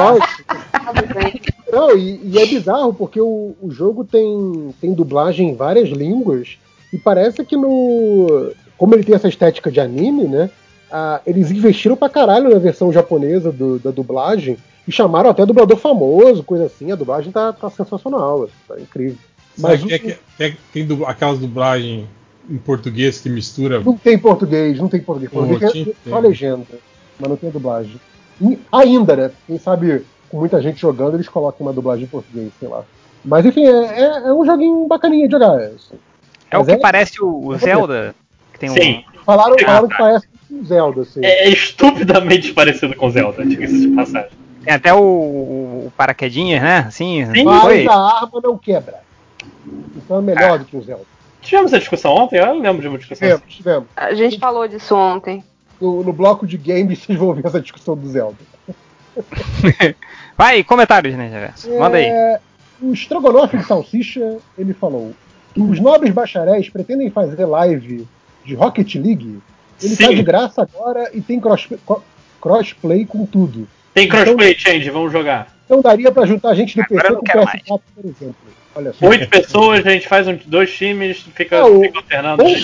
Não, 1.71 1.97
e, 1.97 2.19
e 2.23 2.37
é 2.39 2.45
bizarro 2.45 2.93
porque 2.93 3.19
o, 3.19 3.55
o 3.61 3.71
jogo 3.71 4.03
tem, 4.05 4.73
tem 4.79 4.93
dublagem 4.93 5.49
em 5.49 5.55
várias 5.55 5.89
línguas 5.89 6.57
e 6.93 6.97
parece 6.97 7.43
que 7.43 7.55
no. 7.57 8.51
Como 8.77 8.93
ele 8.93 9.03
tem 9.03 9.15
essa 9.15 9.27
estética 9.29 9.71
de 9.71 9.79
anime, 9.79 10.23
né? 10.25 10.49
ah, 10.91 11.19
eles 11.25 11.49
investiram 11.49 11.95
pra 11.97 12.07
caralho 12.09 12.49
na 12.49 12.59
versão 12.59 12.91
japonesa 12.93 13.51
do- 13.51 13.79
da 13.79 13.89
dublagem 13.91 14.55
e 14.87 14.91
chamaram 14.91 15.29
até 15.29 15.45
dublador 15.45 15.77
famoso, 15.77 16.43
coisa 16.43 16.65
assim. 16.65 16.91
A 16.91 16.95
dublagem 16.95 17.31
tá, 17.31 17.51
tá 17.53 17.69
sensacional, 17.69 18.47
tá 18.67 18.79
incrível. 18.79 19.17
Mas 19.57 19.81
Mas 19.81 19.83
o- 19.83 19.87
que, 19.87 19.99
que, 19.99 20.17
tem, 20.37 20.57
tem 20.73 20.85
du- 20.85 21.05
aquelas 21.05 21.39
dublagens 21.39 22.05
em 22.49 22.57
português 22.57 23.19
que 23.19 23.29
mistura. 23.29 23.79
não 23.79 23.97
tem 23.97 24.17
português, 24.17 24.77
não 24.77 24.87
tem 24.87 25.01
português. 25.01 25.31
Pô, 25.31 25.43
é 25.45 25.85
só 26.09 26.21
ter. 26.21 26.27
legenda, 26.27 26.65
mas 27.19 27.29
não 27.29 27.37
tem 27.37 27.49
dublagem. 27.49 27.99
E 28.41 28.59
ainda, 28.71 29.15
né? 29.15 29.31
Quem 29.47 29.57
sabe 29.57 30.01
com 30.29 30.37
muita 30.39 30.61
gente 30.61 30.79
jogando, 30.79 31.15
eles 31.15 31.29
colocam 31.29 31.65
uma 31.65 31.73
dublagem 31.73 32.03
em 32.03 32.07
português, 32.07 32.51
sei 32.59 32.67
lá. 32.67 32.83
Mas 33.23 33.45
enfim, 33.45 33.65
é, 33.65 33.71
é- 34.01 34.27
é 34.27 34.33
um 34.33 34.45
joguinho 34.45 34.85
bacaninha 34.87 35.25
de 35.27 35.31
jogar. 35.31 35.55
assim. 35.57 35.95
É 36.51 36.57
o 36.57 36.65
que 36.65 36.71
é- 36.73 36.77
parece 36.77 37.23
o, 37.23 37.47
o 37.47 37.55
é 37.55 37.57
Zelda. 37.57 38.15
Que 38.53 38.59
tem 38.59 38.69
um. 38.69 38.73
Sim. 38.73 39.03
Falaram, 39.25 39.55
Ah, 39.59 39.65
falaram 39.65 39.87
que 39.87 39.97
tá. 39.97 40.03
parece 40.03 40.27
um 40.51 40.63
Zelda, 40.65 41.01
assim. 41.01 41.19
É, 41.25 41.47
é 41.47 41.49
estupidamente 41.49 42.53
parecido 42.53 42.95
com 42.95 43.09
Zelda, 43.09 43.43
diga-se 43.45 43.79
de 43.79 43.87
passagem. 43.95 44.29
Tem 44.65 44.73
até 44.73 44.93
o, 44.93 44.97
o, 44.99 45.93
paraquedinhas, 45.95 46.61
né? 46.61 46.85
Assim, 46.87 47.25
Sim, 47.33 47.43
Mas 47.43 47.61
foi. 47.61 47.87
a 47.87 47.93
arma 47.93 48.41
não 48.43 48.57
quebra. 48.57 48.99
Então 49.95 50.17
é 50.17 50.21
melhor 50.21 50.59
do 50.59 50.65
que 50.65 50.75
o 50.75 50.81
Zelda. 50.81 51.05
Tivemos 51.39 51.71
essa 51.71 51.79
discussão 51.79 52.15
ontem? 52.15 52.39
Eu 52.39 52.47
não 52.47 52.59
lembro 52.59 52.81
de 52.81 52.87
uma 52.87 52.97
discussão. 52.97 53.27
Tivemos, 53.27 53.53
tivemos. 53.53 53.87
A 53.95 54.13
gente 54.15 54.39
falou 54.39 54.67
disso 54.67 54.95
ontem. 54.95 55.43
No, 55.79 56.03
no 56.03 56.11
bloco 56.11 56.47
de 56.47 56.57
games 56.57 56.99
vocês 57.05 57.17
vão 57.17 57.33
ver 57.33 57.45
essa 57.45 57.61
discussão 57.61 57.95
do 57.95 58.07
Zelda. 58.07 58.37
Vai, 60.35 60.63
comentários, 60.63 61.15
né, 61.15 61.27
Reverso? 61.27 61.69
Manda 61.77 61.97
aí. 61.97 62.05
É, 62.05 62.39
o 62.81 62.91
Strogonoff 62.93 63.55
de 63.55 63.63
Salsicha, 63.63 64.37
ele 64.57 64.73
falou: 64.73 65.13
Os 65.55 65.79
nobres 65.79 66.11
bacharéis 66.11 66.67
pretendem 66.69 67.11
fazer 67.11 67.45
live 67.45 68.07
de 68.43 68.55
Rocket 68.55 68.95
League? 68.95 69.39
Ele 69.81 69.95
tá 69.95 70.07
Sim. 70.07 70.15
de 70.15 70.23
graça 70.23 70.61
agora 70.61 71.09
e 71.13 71.21
tem 71.21 71.39
cross, 71.39 71.67
crossplay 72.41 73.05
com 73.05 73.25
tudo. 73.25 73.67
Tem 73.95 74.07
crossplay 74.07 74.53
change, 74.55 74.89
vamos 74.91 75.11
jogar. 75.11 75.47
Então 75.65 75.81
daria 75.81 76.11
pra 76.11 76.25
juntar 76.27 76.53
gente 76.53 76.75
do 76.75 76.83
Agora 76.83 77.01
PC 77.01 77.13
eu 77.13 77.15
com 77.17 77.37
não 77.37 77.43
o 77.43 77.47
quero 77.47 77.63
PS4, 77.63 77.81
por 77.95 78.05
exemplo. 78.05 78.35
Olha 78.75 78.93
só. 78.93 79.07
Oito 79.07 79.29
pessoas, 79.29 79.87
a 79.87 79.89
gente 79.89 80.07
faz 80.07 80.27
um- 80.27 80.37
dois 80.45 80.71
times, 80.71 81.25
fica, 81.33 81.61
Não, 81.61 81.77
o- 81.77 81.81
fica 81.81 81.97
alternando. 81.99 82.43
Bom, 82.43 82.55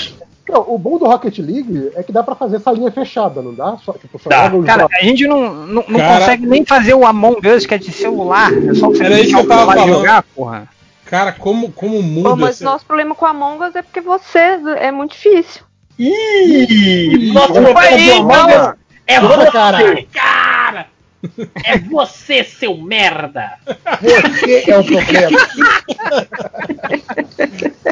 não, 0.49 0.74
o 0.74 0.78
bom 0.78 0.97
do 0.99 1.06
Rocket 1.06 1.38
League 1.40 1.90
é 1.96 2.03
que 2.03 2.12
dá 2.12 2.22
pra 2.22 2.35
fazer 2.35 2.58
essa 2.58 2.69
linha 2.72 2.92
fechada, 2.92 3.42
não 3.42 3.53
dá? 3.56 3.78
Só, 3.78 3.94
tipo, 3.94 4.19
só 4.19 4.30
Dá. 4.30 4.51
Cara, 4.65 4.88
a 4.92 5.03
gente 5.03 5.26
não, 5.26 5.42
não, 5.65 5.85
não 5.88 5.99
Cara- 5.99 6.19
consegue 6.19 6.46
nem 6.46 6.65
fazer 6.65 6.94
o 6.94 7.06
Among 7.06 7.47
Us, 7.47 7.65
que 7.65 7.74
é 7.74 7.78
de 7.78 7.92
celular. 7.94 8.51
É 8.53 8.74
só 8.74 8.90
você 8.90 9.06
Era 9.06 9.19
isso 9.22 9.30
que 9.30 9.35
eu 9.40 9.46
o 9.46 9.47
tava 9.47 9.74
falando. 9.74 9.88
jogar, 9.94 10.24
porra. 10.35 10.67
Cara, 11.06 11.31
como, 11.31 11.72
como 11.72 12.01
muda. 12.03 12.30
Bom, 12.31 12.35
mas 12.35 12.56
esse- 12.56 12.64
nosso 12.65 12.85
problema 12.85 13.15
com 13.15 13.26
a 13.26 13.30
Among 13.30 13.64
Us 13.64 13.76
é 13.76 13.81
porque 13.81 14.01
você 14.01 14.60
é 14.78 14.92
muito 14.92 15.12
difícil. 15.14 15.64
Ih! 15.97 17.31
Nosso 17.33 17.53
problema 17.53 17.74
do 17.97 18.12
Among. 18.14 18.53
Us 18.53 18.74
é 19.08 19.19
você, 19.19 19.51
caralho. 19.51 20.08
cara! 20.14 20.88
É 21.63 21.77
você, 21.77 22.43
seu 22.43 22.75
merda! 22.77 23.57
Você 24.01 24.63
é 24.67 24.77
o 24.77 24.83
problema. 24.83 25.39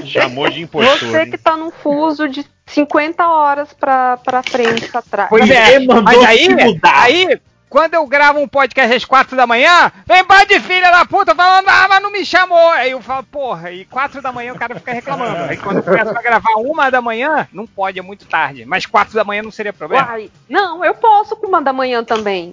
Chamou 0.06 0.49
de 0.49 0.62
impostor. 0.62 0.97
Você 0.97 1.22
hein? 1.22 1.31
que 1.31 1.38
tá 1.38 1.56
num 1.56 1.72
fuso 1.72 2.28
de 2.28 2.45
50 2.65 3.28
horas 3.28 3.74
pra, 3.74 4.17
pra 4.17 4.44
frente, 4.44 4.88
pra 4.90 5.01
trás. 5.01 5.29
Pois 5.29 5.49
é, 5.49 5.79
mas 5.79 6.24
aí, 6.24 6.49
mudar. 6.49 7.03
aí 7.03 7.40
quando 7.69 7.94
eu 7.94 8.06
gravo 8.08 8.40
um 8.40 8.47
podcast 8.47 8.95
às 8.95 9.06
quatro 9.06 9.38
da 9.38 9.45
manhã, 9.45 9.92
vem 10.06 10.26
pai 10.26 10.45
de 10.45 10.60
filha 10.60 10.90
da 10.90 11.06
puta 11.06 11.35
falando, 11.35 11.69
ah, 11.69 11.88
mas 11.88 12.01
não 12.01 12.12
me 12.12 12.26
chamou. 12.26 12.69
Aí 12.72 12.92
eu 12.92 13.01
falo, 13.01 13.24
porra, 13.24 13.72
e 13.72 13.85
quatro 13.85 14.22
da 14.22 14.31
manhã 14.31 14.53
o 14.53 14.58
cara 14.58 14.76
fica 14.76 14.92
reclamando. 14.92 15.44
Aí 15.44 15.58
quando 15.58 15.78
eu 15.78 15.83
começo 15.83 16.10
a 16.10 16.22
gravar 16.22 16.56
uma 16.58 16.90
da 16.90 17.01
manhã, 17.01 17.47
não 17.53 17.67
pode, 17.67 17.99
é 17.99 18.01
muito 18.01 18.26
tarde. 18.26 18.65
Mas 18.65 18.88
quatro 18.88 19.13
da 19.13 19.24
manhã 19.24 19.44
não 19.44 19.51
seria 19.51 19.72
problema. 19.72 20.08
Uai, 20.08 20.31
não, 20.49 20.83
eu 20.83 20.95
posso 20.95 21.35
com 21.35 21.47
uma 21.47 21.62
da 21.62 21.72
manhã 21.72 22.03
também. 22.03 22.51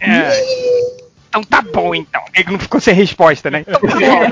É. 0.00 0.72
Então 1.28 1.42
tá 1.42 1.62
bom, 1.62 1.94
então. 1.94 2.22
Ele 2.34 2.50
não 2.52 2.58
ficou 2.58 2.80
sem 2.80 2.94
resposta, 2.94 3.50
né? 3.50 3.64
Então 3.66 3.80
tá 3.80 3.96
bom. 3.96 4.28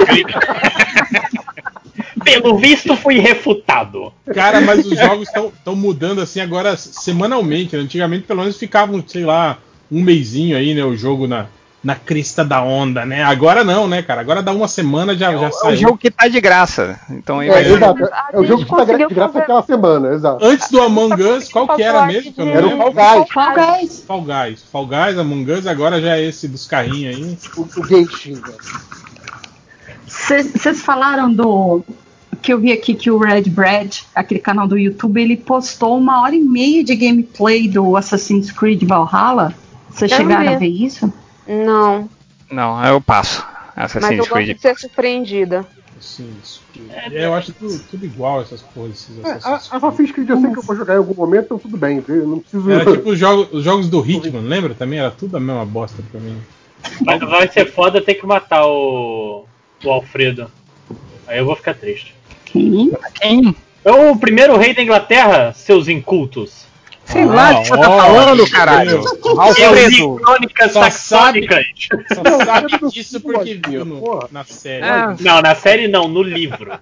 Pelo 2.25 2.59
visto, 2.59 2.95
fui 2.97 3.19
refutado. 3.19 4.13
Cara, 4.35 4.61
mas 4.61 4.85
os 4.85 4.99
jogos 4.99 5.29
estão 5.29 5.75
mudando 5.75 6.21
assim 6.21 6.41
agora 6.41 6.77
semanalmente. 6.77 7.75
né? 7.75 7.83
Antigamente, 7.83 8.27
pelo 8.27 8.41
menos, 8.41 8.59
ficavam, 8.59 9.03
sei 9.07 9.25
lá, 9.25 9.57
um 9.91 10.03
mêsinho 10.03 10.57
aí, 10.57 10.75
né? 10.75 10.85
O 10.85 10.95
jogo 10.95 11.27
na, 11.27 11.47
na 11.83 11.95
crista 11.95 12.45
da 12.45 12.63
onda, 12.63 13.07
né? 13.07 13.23
Agora 13.25 13.65
não, 13.65 13.89
né, 13.89 14.03
cara? 14.03 14.21
Agora 14.21 14.43
dá 14.43 14.53
uma 14.53 14.69
semana 14.69 15.17
já, 15.17 15.33
já 15.35 15.47
É 15.47 15.51
saiu. 15.51 15.73
o 15.73 15.77
jogo 15.77 15.99
que 15.99 16.11
tá 16.11 16.29
de 16.29 16.39
graça. 16.41 17.01
Então 17.09 17.39
aí 17.41 17.49
É, 17.49 17.53
vai. 17.53 17.65
exato. 17.73 18.09
É 18.33 18.39
o 18.39 18.45
jogo 18.45 18.65
que 18.67 18.71
tá 18.77 18.85
de 18.85 19.15
graça 19.15 19.39
aquela 19.39 19.63
semana, 19.63 20.13
exato. 20.15 20.45
Antes 20.45 20.71
do 20.71 20.81
Among 20.83 21.23
Us, 21.23 21.49
qual 21.49 21.67
que 21.69 21.83
era 21.83 22.05
mesmo? 22.05 22.33
que 22.35 22.41
eu 22.41 22.45
não 22.47 22.53
Era 22.53 22.67
o? 22.67 22.93
Fall 22.93 22.93
Guys. 22.93 23.31
Fall 23.33 23.55
Guys. 23.55 24.05
Fall 24.07 24.23
Guys. 24.23 24.63
Fall 24.71 24.87
Guys, 24.87 25.19
Among 25.19 25.51
Us, 25.53 25.67
agora 25.67 26.01
já 26.03 26.17
é 26.19 26.23
esse 26.27 26.47
dos 26.47 26.67
carrinhos 26.67 27.17
aí. 27.17 27.39
O, 27.57 27.63
o 27.81 27.87
Genshin. 27.87 28.41
Vocês 30.07 30.83
falaram 30.83 31.33
do. 31.33 31.83
Que 32.43 32.53
eu 32.55 32.59
vi 32.59 32.73
aqui 32.73 32.95
que 32.95 33.11
o 33.11 33.19
Red 33.19 33.43
Bread, 33.51 34.05
aquele 34.15 34.41
canal 34.41 34.67
do 34.67 34.79
YouTube, 34.79 35.21
ele 35.21 35.37
postou 35.37 35.99
uma 35.99 36.23
hora 36.23 36.35
e 36.35 36.41
meia 36.41 36.83
de 36.83 36.95
gameplay 36.97 37.69
do 37.69 37.97
Assassin's 37.97 38.51
Creed 38.51 38.83
Valhalla. 38.85 39.53
Vocês 39.91 40.11
chegaram 40.11 40.51
a 40.55 40.57
ver 40.57 40.69
isso? 40.69 41.13
Não, 41.47 42.09
Não, 42.51 42.85
eu 42.85 43.01
passo. 43.01 43.45
mas 43.77 43.77
eu 43.77 43.85
Assassin's 44.01 44.19
gosto 44.21 44.33
Creed. 44.35 44.57
de 44.57 44.61
ser 44.63 44.79
surpreendida. 44.79 45.67
Sim, 46.01 46.31
isso. 46.43 46.63
É, 46.89 47.27
eu 47.27 47.35
acho 47.35 47.53
tudo, 47.53 47.79
tudo 47.91 48.07
igual 48.07 48.41
essas 48.41 48.63
porras. 48.63 48.93
Esses 48.93 49.19
É, 49.25 49.33
Assassin's 49.33 49.73
a- 49.73 49.77
Assassin's 49.77 50.13
Creed 50.13 50.29
eu 50.31 50.41
sei 50.41 50.51
que 50.51 50.59
eu 50.59 50.63
vou 50.63 50.77
jogar 50.77 50.95
em 50.95 50.99
algum 50.99 51.15
momento, 51.15 51.45
então 51.45 51.59
tudo 51.59 51.77
bem. 51.77 52.03
Eu 52.09 52.27
não 52.27 52.39
preciso. 52.39 52.71
Era 52.71 52.91
tipo 52.91 53.11
os 53.11 53.19
jogos, 53.19 53.49
os 53.53 53.65
jogos 53.65 53.89
do 53.91 54.05
Hitman, 54.09 54.41
lembra? 54.41 54.75
Também 54.75 54.99
era 54.99 55.11
tudo 55.11 55.37
a 55.37 55.41
mesma 55.41 55.65
bosta 55.67 56.03
pra 56.11 56.19
mim. 56.21 56.41
Vai, 57.05 57.19
vai 57.19 57.49
ser 57.49 57.71
foda 57.71 58.01
ter 58.01 58.15
que 58.15 58.25
matar 58.27 58.65
o, 58.67 59.45
o 59.85 59.91
Alfredo. 59.91 60.51
Aí 61.27 61.39
eu 61.39 61.45
vou 61.45 61.55
ficar 61.55 61.75
triste. 61.75 62.15
Quem? 62.47 62.91
Quem? 63.21 63.55
É 63.85 63.93
o 63.93 64.17
primeiro 64.17 64.57
rei 64.57 64.75
da 64.75 64.83
Inglaterra, 64.83 65.53
seus 65.53 65.87
incultos. 65.89 66.65
Sei 67.11 67.25
lá 67.25 67.51
o 67.59 67.63
que 67.63 67.69
você 67.69 67.77
tá 67.77 67.91
falando, 67.91 68.51
caralho. 68.51 69.03
Alfredo. 69.39 70.17
crônicas 70.17 70.73
Só 70.73 70.83
saxônicas. 70.91 71.65
Só 72.15 72.45
sabe 72.45 72.91
disso 72.91 73.21
porque 73.21 73.61
viu 73.67 73.85
no- 73.85 74.29
na 74.31 74.45
série. 74.45 74.85
É. 74.85 75.17
Não, 75.21 75.41
na 75.43 75.55
série 75.55 75.89
não, 75.89 76.07
no 76.09 76.23
livro. 76.23 76.73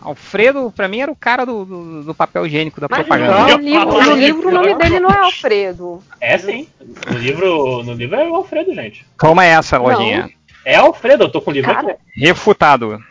Alfredo, 0.00 0.72
pra 0.74 0.86
mim, 0.86 1.00
era 1.00 1.10
o 1.10 1.16
cara 1.16 1.44
do, 1.44 1.64
do, 1.64 2.02
do 2.04 2.14
papel 2.14 2.46
higiênico 2.46 2.80
da 2.80 2.86
Mas 2.88 3.00
propaganda. 3.00 3.56
no 3.58 3.62
livro, 3.62 4.00
no 4.04 4.14
livro 4.14 4.48
o 4.48 4.52
nome 4.52 4.74
dele 4.76 5.00
não 5.00 5.10
é 5.10 5.18
Alfredo. 5.18 6.02
É 6.20 6.38
sim. 6.38 6.68
No 7.10 7.18
livro, 7.18 7.82
no 7.82 7.92
livro 7.94 8.16
é 8.16 8.28
o 8.28 8.36
Alfredo, 8.36 8.72
gente. 8.74 9.04
Toma 9.18 9.44
essa, 9.44 9.76
lojinha. 9.76 10.30
É 10.64 10.76
Alfredo, 10.76 11.24
eu 11.24 11.28
tô 11.30 11.40
com 11.40 11.50
o 11.50 11.54
livro 11.54 11.72
Cara, 11.74 11.92
aqui. 11.92 12.00
Refutado. 12.16 13.02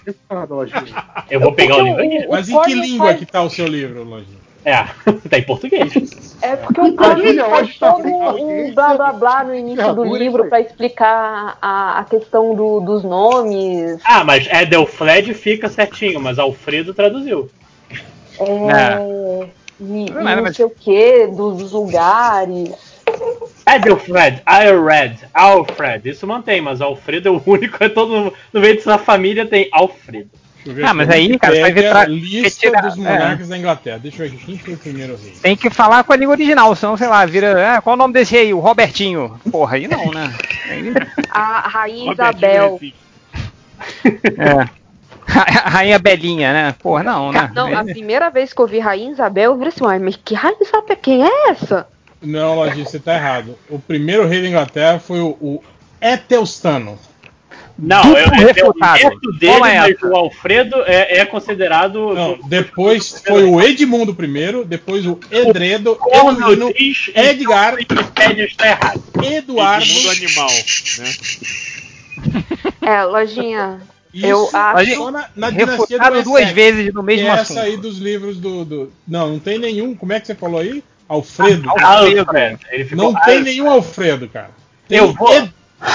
Eu 1.29 1.39
vou 1.41 1.51
pegar 1.53 1.75
o 1.77 1.81
livro 1.83 2.01
aqui. 2.03 2.27
Mas 2.29 2.47
em 2.49 2.61
que 2.61 2.73
língua 2.73 3.13
que 3.15 3.25
tá 3.25 3.41
o 3.41 3.49
seu 3.49 3.67
livro, 3.67 4.03
Lojinha? 4.03 4.46
É, 4.67 4.83
tá 5.29 5.37
em 5.37 5.43
português. 5.43 6.35
É 6.41 6.57
porque 6.57 6.81
o 6.81 6.93
Código 6.93 7.49
faz 7.49 7.77
todo 7.77 8.05
um 8.05 8.73
blá 8.75 8.95
blá 8.95 9.13
blá 9.13 9.43
no 9.45 9.55
início 9.55 9.93
do 9.93 10.03
livro 10.03 10.49
pra 10.49 10.59
explicar 10.59 11.57
a, 11.61 11.99
a 11.99 12.03
questão 12.03 12.53
do- 12.53 12.81
dos 12.81 13.01
nomes. 13.01 14.01
Ah, 14.03 14.25
mas 14.25 14.45
Edelfred 14.45 15.33
fica 15.33 15.69
certinho, 15.69 16.19
mas 16.19 16.37
Alfredo 16.37 16.93
traduziu. 16.93 17.49
É, 18.41 19.47
e, 19.79 20.05
e 20.05 20.09
Não, 20.11 20.53
sei 20.53 20.65
o 20.65 20.69
que, 20.69 21.27
dos, 21.27 21.59
dos 21.59 21.71
lugares. 21.71 22.73
Edelfred, 23.65 24.41
Alred, 24.45 25.19
Alfred, 25.33 26.09
isso 26.09 26.27
mantém, 26.27 26.59
mas 26.59 26.81
Alfredo 26.81 27.29
é 27.29 27.31
o 27.31 27.41
único, 27.45 27.81
é 27.81 27.87
todo 27.87 28.33
no 28.51 28.59
meio 28.59 28.75
dessa 28.75 28.97
família 28.97 29.45
tem 29.45 29.69
Alfredo. 29.71 30.29
Ah, 30.85 30.93
mas 30.93 31.09
aí, 31.09 31.37
cara, 31.39 31.59
vai 31.61 31.71
ver 31.71 31.89
tra- 31.89 32.05
lista 32.05 32.65
retirar- 32.65 32.81
dos 32.81 32.95
monarcas 32.97 33.47
da 33.47 33.57
Inglaterra. 33.57 33.97
Deixa 33.99 34.23
eu 34.25 34.29
ver 34.29 34.35
aqui. 34.35 34.45
Quem 34.45 34.57
foi 34.57 34.73
o 34.73 34.77
primeiro 34.77 35.15
rei? 35.15 35.33
Tem 35.41 35.55
que 35.55 35.69
falar 35.69 36.03
com 36.03 36.13
a 36.13 36.15
língua 36.15 36.33
original, 36.35 36.75
senão, 36.75 36.95
sei 36.97 37.07
lá, 37.07 37.25
vira. 37.25 37.75
Ah, 37.75 37.81
qual 37.81 37.95
o 37.95 37.97
nome 37.97 38.13
desse 38.13 38.35
aí? 38.37 38.53
O 38.53 38.59
Robertinho. 38.59 39.39
Porra, 39.51 39.75
aí 39.77 39.87
não, 39.87 40.11
né? 40.11 40.33
Aí- 40.69 40.93
A 41.31 41.67
Rainha 41.67 42.11
Isabel. 42.13 42.79
É. 44.37 44.69
A 45.29 45.69
Rainha 45.69 45.99
Belinha, 45.99 46.53
né? 46.53 46.75
Porra, 46.79 47.03
não, 47.03 47.31
né? 47.31 47.51
Não, 47.53 47.77
a 47.77 47.83
primeira 47.83 48.29
vez 48.29 48.53
que 48.53 48.61
eu 48.61 48.67
vi 48.67 48.79
Rainha 48.79 49.11
Isabel, 49.11 49.51
eu 49.51 49.57
falei 49.57 49.67
assim, 49.69 49.83
"Uai, 49.83 49.99
mas 49.99 50.15
que 50.15 50.33
Rainha 50.33 50.57
Isabel? 50.61 50.97
Quem 50.97 51.25
é 51.25 51.49
essa? 51.49 51.87
Não, 52.21 52.55
Lojinha, 52.55 52.85
você 52.85 52.97
tá 52.99 53.13
errado. 53.15 53.57
O 53.69 53.77
primeiro 53.77 54.25
rei 54.27 54.41
da 54.41 54.47
Inglaterra 54.47 54.99
foi 54.99 55.19
o, 55.19 55.37
o 55.41 55.63
Etelstano. 56.01 56.97
Não, 57.79 58.01
Duplo 58.01 58.17
é, 58.17 58.21
é, 58.23 58.65
o 58.65 59.19
dele, 59.37 59.53
Toma 59.53 59.59
mas 59.75 60.01
o 60.01 60.15
Alfredo 60.15 60.77
é, 60.87 61.19
é 61.19 61.25
considerado. 61.25 62.13
Não, 62.15 62.39
depois 62.47 63.21
foi 63.25 63.43
o 63.43 63.61
Edmundo 63.61 64.17
I, 64.19 64.65
depois 64.65 65.05
o 65.05 65.19
Edredo, 65.29 65.95
Corno 65.95 66.51
Edwino, 66.51 66.73
diz- 66.73 67.11
Edgar, 67.13 67.77
está 67.79 68.67
errado. 68.67 69.03
Eduardo. 69.23 69.85
Mundo 69.85 70.09
animal, 70.09 70.49
né? 70.97 71.15
É, 72.81 73.03
lojinha. 73.03 73.79
Isso 74.13 74.25
eu 74.25 74.49
acho. 74.53 75.11
na, 75.11 75.29
na 75.35 75.49
dinastia 75.51 75.99
do 75.99 76.23
duas 76.23 76.49
vezes 76.49 76.91
no 76.93 77.03
mesmo 77.03 77.27
é 77.27 77.31
essa 77.31 77.41
assunto. 77.41 77.59
aí 77.59 77.77
dos 77.77 77.99
livros 77.99 78.37
do, 78.37 78.65
do- 78.65 78.91
Não, 79.07 79.29
não 79.33 79.39
tem 79.39 79.59
nenhum. 79.59 79.93
Como 79.95 80.13
é 80.13 80.19
que 80.19 80.25
você 80.25 80.33
falou 80.33 80.59
aí? 80.59 80.83
Alfredo. 81.07 81.69
Alfredo. 81.69 82.59
Ele 82.71 82.85
ficou 82.85 83.03
Não 83.03 83.11
tem 83.13 83.19
Alfredo. 83.19 83.43
nenhum 83.43 83.69
Alfredo, 83.69 84.27
cara. 84.29 84.49
Tem 84.87 84.97
Eu 84.97 85.09
o 85.09 85.13
vou- 85.13 85.31
Ed- 85.33 85.53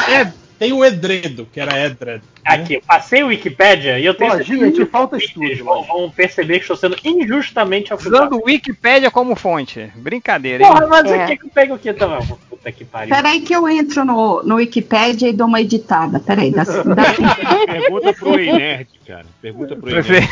Ed- 0.08 0.32
tem 0.62 0.72
o 0.72 0.84
Edredo, 0.84 1.44
que 1.52 1.58
era 1.58 1.76
Edred. 1.86 2.22
Aqui, 2.44 2.74
eu 2.74 2.82
passei 2.86 3.20
o 3.24 3.26
Wikipédia 3.26 3.98
e 3.98 4.04
eu 4.06 4.14
tenho 4.14 4.32
Lojinha, 4.32 4.70
te 4.70 4.84
falta 4.86 5.16
Eles 5.16 5.58
vão, 5.58 5.82
vão 5.82 6.08
perceber 6.08 6.54
que 6.54 6.60
estou 6.60 6.76
sendo 6.76 6.96
injustamente 7.04 7.92
acusado. 7.92 8.14
Usando 8.36 8.36
o 8.40 8.44
Wikipédia 8.46 9.10
como 9.10 9.34
fonte. 9.34 9.90
Brincadeira, 9.96 10.62
hein? 10.62 10.70
Porra, 10.70 10.86
mas 10.86 11.10
É. 11.10 11.24
o 11.24 11.26
que 11.26 11.36
que 11.38 11.46
eu 11.46 11.50
pego 11.50 11.74
aqui 11.74 11.92
também? 11.92 12.24
Puta 12.48 12.70
que 12.70 12.84
pariu. 12.84 13.12
Peraí 13.12 13.40
que 13.40 13.52
eu 13.52 13.68
entro 13.68 14.04
no, 14.04 14.40
no 14.44 14.54
Wikipedia 14.54 15.28
e 15.28 15.32
dou 15.32 15.48
uma 15.48 15.60
editada. 15.60 16.20
Peraí, 16.20 16.52
dá, 16.52 16.62
dá 16.62 17.04
Pergunta 17.66 18.12
pro 18.12 18.38
Ei 18.38 18.52
Nerd, 18.52 18.88
cara. 19.04 19.26
Pergunta 19.40 19.74
pro 19.74 19.88
Ei 19.90 20.00
Você- 20.00 20.12
Nerd. 20.12 20.30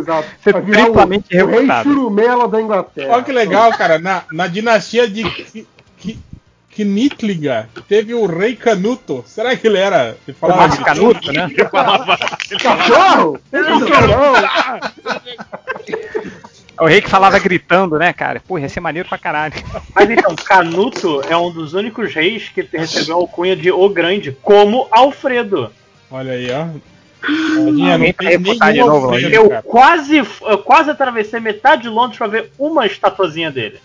Exato. 0.00 0.28
Você 0.40 0.52
Vai 0.52 0.62
virar 0.62 0.82
triplamente 0.84 1.36
o, 1.36 1.44
o 1.44 1.48
rei 1.48 1.66
churumela 1.84 2.48
da 2.48 2.60
Inglaterra. 2.60 3.14
Olha 3.14 3.22
que 3.22 3.32
legal, 3.32 3.70
cara. 3.70 4.00
Na, 4.00 4.24
na 4.32 4.48
dinastia 4.48 5.08
de 5.08 5.22
Ki- 5.98 6.18
Ki- 6.78 6.84
Knitliga 6.84 7.68
teve 7.88 8.14
o 8.14 8.26
rei 8.26 8.54
Canuto. 8.54 9.24
Será 9.26 9.56
que 9.56 9.66
ele 9.66 9.78
era. 9.78 10.16
Ele 10.26 10.36
falava 10.36 10.60
Márcio 10.62 10.84
Canuto, 10.84 11.32
né? 11.32 11.48
Ele 11.50 11.64
falava. 11.68 12.18
Ele 12.50 12.60
falava 12.60 12.82
Cachorro? 12.82 13.40
Cachorro? 13.88 14.48
É 16.78 16.82
o 16.82 16.86
rei 16.86 17.00
que 17.00 17.10
falava 17.10 17.38
gritando, 17.40 17.98
né, 17.98 18.12
cara? 18.12 18.40
Pô, 18.46 18.56
ia 18.58 18.68
ser 18.68 18.78
maneiro 18.80 19.08
pra 19.08 19.18
caralho. 19.18 19.54
Mas 19.94 20.08
então, 20.08 20.36
Canuto 20.36 21.20
é 21.28 21.36
um 21.36 21.50
dos 21.50 21.74
únicos 21.74 22.14
reis 22.14 22.48
que 22.48 22.62
recebeu 22.72 23.16
a 23.16 23.18
alcunha 23.20 23.56
de 23.56 23.72
O 23.72 23.88
Grande, 23.88 24.30
como 24.42 24.86
Alfredo. 24.90 25.72
Olha 26.10 26.32
aí, 26.34 26.48
ó. 26.52 26.66
Tadinha, 27.20 27.98
não 27.98 28.06
tá 28.12 28.12
tem 28.18 28.28
refutado 28.38 28.72
de 28.72 28.78
novo, 28.78 29.06
Alfredo, 29.08 29.34
Eu 29.34 29.48
cara. 29.48 29.62
quase, 29.62 30.18
eu 30.18 30.58
quase 30.58 30.90
atravessei 30.90 31.40
metade 31.40 31.82
de 31.82 31.88
Londres 31.88 32.16
pra 32.16 32.28
ver 32.28 32.52
uma 32.56 32.86
estatuazinha 32.86 33.50
dele. 33.50 33.80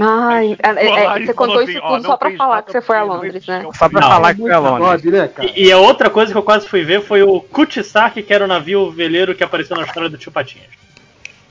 Ai, 0.00 0.56
é- 0.62 0.86
é- 0.86 1.26
você 1.26 1.34
contou 1.34 1.60
assim, 1.60 1.72
isso 1.72 1.80
tudo 1.80 2.02
só 2.04 2.16
pra 2.16 2.30
falar 2.36 2.62
que 2.62 2.72
você 2.72 2.80
foi 2.80 2.96
a 2.96 3.02
Londres, 3.02 3.46
né? 3.46 3.66
Só 3.76 3.88
pra 3.88 4.00
Não. 4.00 4.08
falar 4.08 4.34
que 4.34 4.40
foi 4.42 4.52
a 4.52 4.58
Londres. 4.58 4.86
Pode, 4.86 5.10
né, 5.10 5.28
cara? 5.28 5.50
E, 5.56 5.64
e 5.66 5.72
a 5.72 5.78
outra 5.78 6.08
coisa 6.10 6.32
que 6.32 6.38
eu 6.38 6.42
quase 6.42 6.68
fui 6.68 6.84
ver 6.84 7.02
foi 7.02 7.22
o 7.22 7.40
Kutisak, 7.40 8.22
que 8.22 8.32
era 8.32 8.44
o 8.44 8.48
navio 8.48 8.90
veleiro 8.90 9.34
que 9.34 9.42
apareceu 9.44 9.76
na 9.76 9.82
história 9.84 10.08
do 10.08 10.16
Tio 10.18 10.30
Patinhas. 10.32 10.68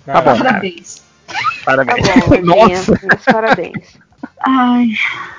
Tá 0.05 0.21
bom, 0.21 0.31
cara. 0.37 0.37
parabéns. 0.43 1.03
Tá 1.27 1.35
Parabéns. 1.65 2.07
bom, 2.29 2.41
Nossa. 2.69 2.93
parabéns. 3.25 3.97
Ai, 4.45 4.87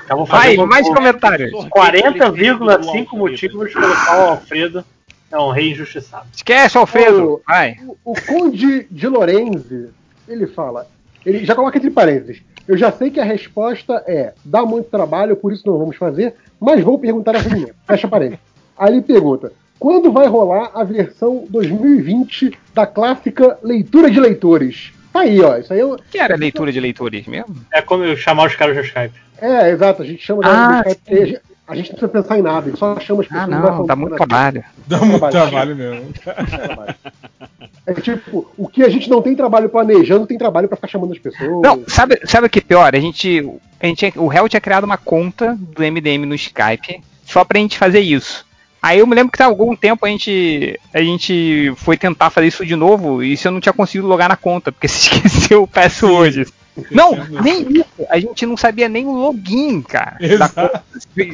Então 0.04 0.18
vou 0.18 0.26
Vai, 0.26 0.56
um- 0.58 0.66
mais 0.66 0.86
comentários. 0.88 1.50
40,5 1.70 3.16
motivos 3.16 3.72
para 3.72 3.82
colocar 3.82 4.18
o 4.18 4.28
Alfredo 4.30 4.84
é 5.30 5.38
um 5.38 5.50
rei 5.50 5.72
injustiçado. 5.72 6.26
Esquece, 6.34 6.76
Alfredo. 6.76 7.24
O- 7.34 7.42
Vai. 7.46 7.76
O, 8.04 8.12
o 8.12 8.14
Conde 8.26 8.86
de 8.90 9.06
Lorenzi, 9.08 9.88
ele 10.28 10.46
fala, 10.46 10.86
ele 11.24 11.44
já 11.44 11.54
coloca 11.54 11.78
entre 11.78 11.90
parênteses. 11.90 12.42
Eu 12.68 12.76
já 12.76 12.92
sei 12.92 13.10
que 13.10 13.18
a 13.18 13.24
resposta 13.24 14.04
é 14.06 14.34
dá 14.44 14.62
muito 14.66 14.90
trabalho, 14.90 15.34
por 15.34 15.52
isso 15.52 15.62
não 15.66 15.78
vamos 15.78 15.96
fazer, 15.96 16.34
mas 16.60 16.84
vou 16.84 16.98
perguntar 16.98 17.34
essa 17.34 17.48
menina. 17.48 17.70
Fecha 17.86 18.06
parênteses. 18.06 18.40
Aí 18.78 18.92
ele 18.92 19.00
pergunta: 19.02 19.50
quando 19.78 20.12
vai 20.12 20.26
rolar 20.26 20.70
a 20.74 20.84
versão 20.84 21.44
2020 21.48 22.52
da 22.74 22.86
clássica 22.86 23.58
leitura 23.62 24.10
de 24.10 24.20
leitores? 24.20 24.92
Tá 25.12 25.20
aí, 25.20 25.40
ó. 25.40 25.56
Isso 25.56 25.72
aí 25.72 25.80
é, 25.80 25.96
que 26.10 26.18
era 26.18 26.36
leitura 26.36 26.70
de 26.70 26.78
leitores 26.78 27.26
mesmo? 27.26 27.56
É 27.72 27.80
como 27.80 28.04
eu 28.04 28.16
chamar 28.16 28.46
os 28.46 28.54
caras 28.54 28.76
do 28.76 28.82
Skype. 28.82 29.14
é, 29.40 29.70
exato. 29.70 30.02
A 30.02 30.04
gente 30.04 30.22
chama 30.22 30.42
Ah, 30.44 30.82
de 30.82 30.88
Skype, 30.90 31.00
porque 31.06 31.22
a 31.22 31.26
gente- 31.26 31.40
a 31.66 31.74
não 31.74 31.98
precisa 31.98 32.08
pensar 32.08 32.38
em 32.38 32.42
nada, 32.42 32.58
a 32.58 32.68
gente 32.68 32.78
só 32.78 33.00
chama 33.00 33.22
as 33.22 33.28
pessoas. 33.28 33.42
Ah, 33.44 33.46
não, 33.46 33.86
dá 33.86 33.96
muito 33.96 34.14
trabalho. 34.16 34.62
Dá 34.86 34.98
muito 34.98 35.28
trabalho 35.30 35.74
mesmo. 35.74 36.04
É 37.88 37.94
tipo, 37.94 38.46
o 38.58 38.68
que 38.68 38.82
a 38.82 38.88
gente 38.90 39.08
não 39.08 39.22
tem 39.22 39.34
trabalho 39.34 39.70
planejando, 39.70 40.26
tem 40.26 40.36
trabalho 40.36 40.68
pra 40.68 40.76
ficar 40.76 40.88
chamando 40.88 41.14
as 41.14 41.18
pessoas. 41.18 41.62
Não, 41.62 41.84
sabe, 41.88 42.20
sabe 42.24 42.46
o 42.46 42.50
que 42.50 42.58
é 42.58 42.62
pior? 42.62 42.94
A 42.94 43.00
gente, 43.00 43.42
a 43.80 43.86
gente, 43.86 44.12
o 44.14 44.26
réu 44.26 44.46
tinha 44.46 44.60
criado 44.60 44.84
uma 44.84 44.98
conta 44.98 45.56
do 45.58 45.82
MDM 45.82 46.26
no 46.26 46.34
Skype 46.34 47.00
só 47.24 47.46
pra 47.46 47.58
gente 47.58 47.78
fazer 47.78 48.00
isso. 48.00 48.44
Aí 48.82 48.98
eu 48.98 49.06
me 49.06 49.14
lembro 49.14 49.32
que 49.32 49.42
há 49.42 49.46
algum 49.46 49.74
tempo 49.74 50.04
a 50.04 50.08
gente, 50.10 50.78
a 50.92 51.00
gente 51.00 51.72
foi 51.76 51.96
tentar 51.96 52.28
fazer 52.28 52.48
isso 52.48 52.64
de 52.64 52.76
novo 52.76 53.22
e 53.22 53.38
você 53.38 53.48
não 53.48 53.58
tinha 53.58 53.72
conseguido 53.72 54.06
logar 54.06 54.28
na 54.28 54.36
conta, 54.36 54.70
porque 54.70 54.86
se 54.88 55.10
esqueceu 55.10 55.62
o 55.62 55.66
password. 55.66 56.46
Não, 56.90 57.12
nem 57.42 57.66
isso. 57.72 57.86
A 58.08 58.18
gente 58.18 58.46
não 58.46 58.56
sabia 58.56 58.88
nem 58.88 59.06
o 59.06 59.12
login, 59.12 59.82
cara. 59.82 60.16
Da 60.38 60.48
conta. 60.48 60.82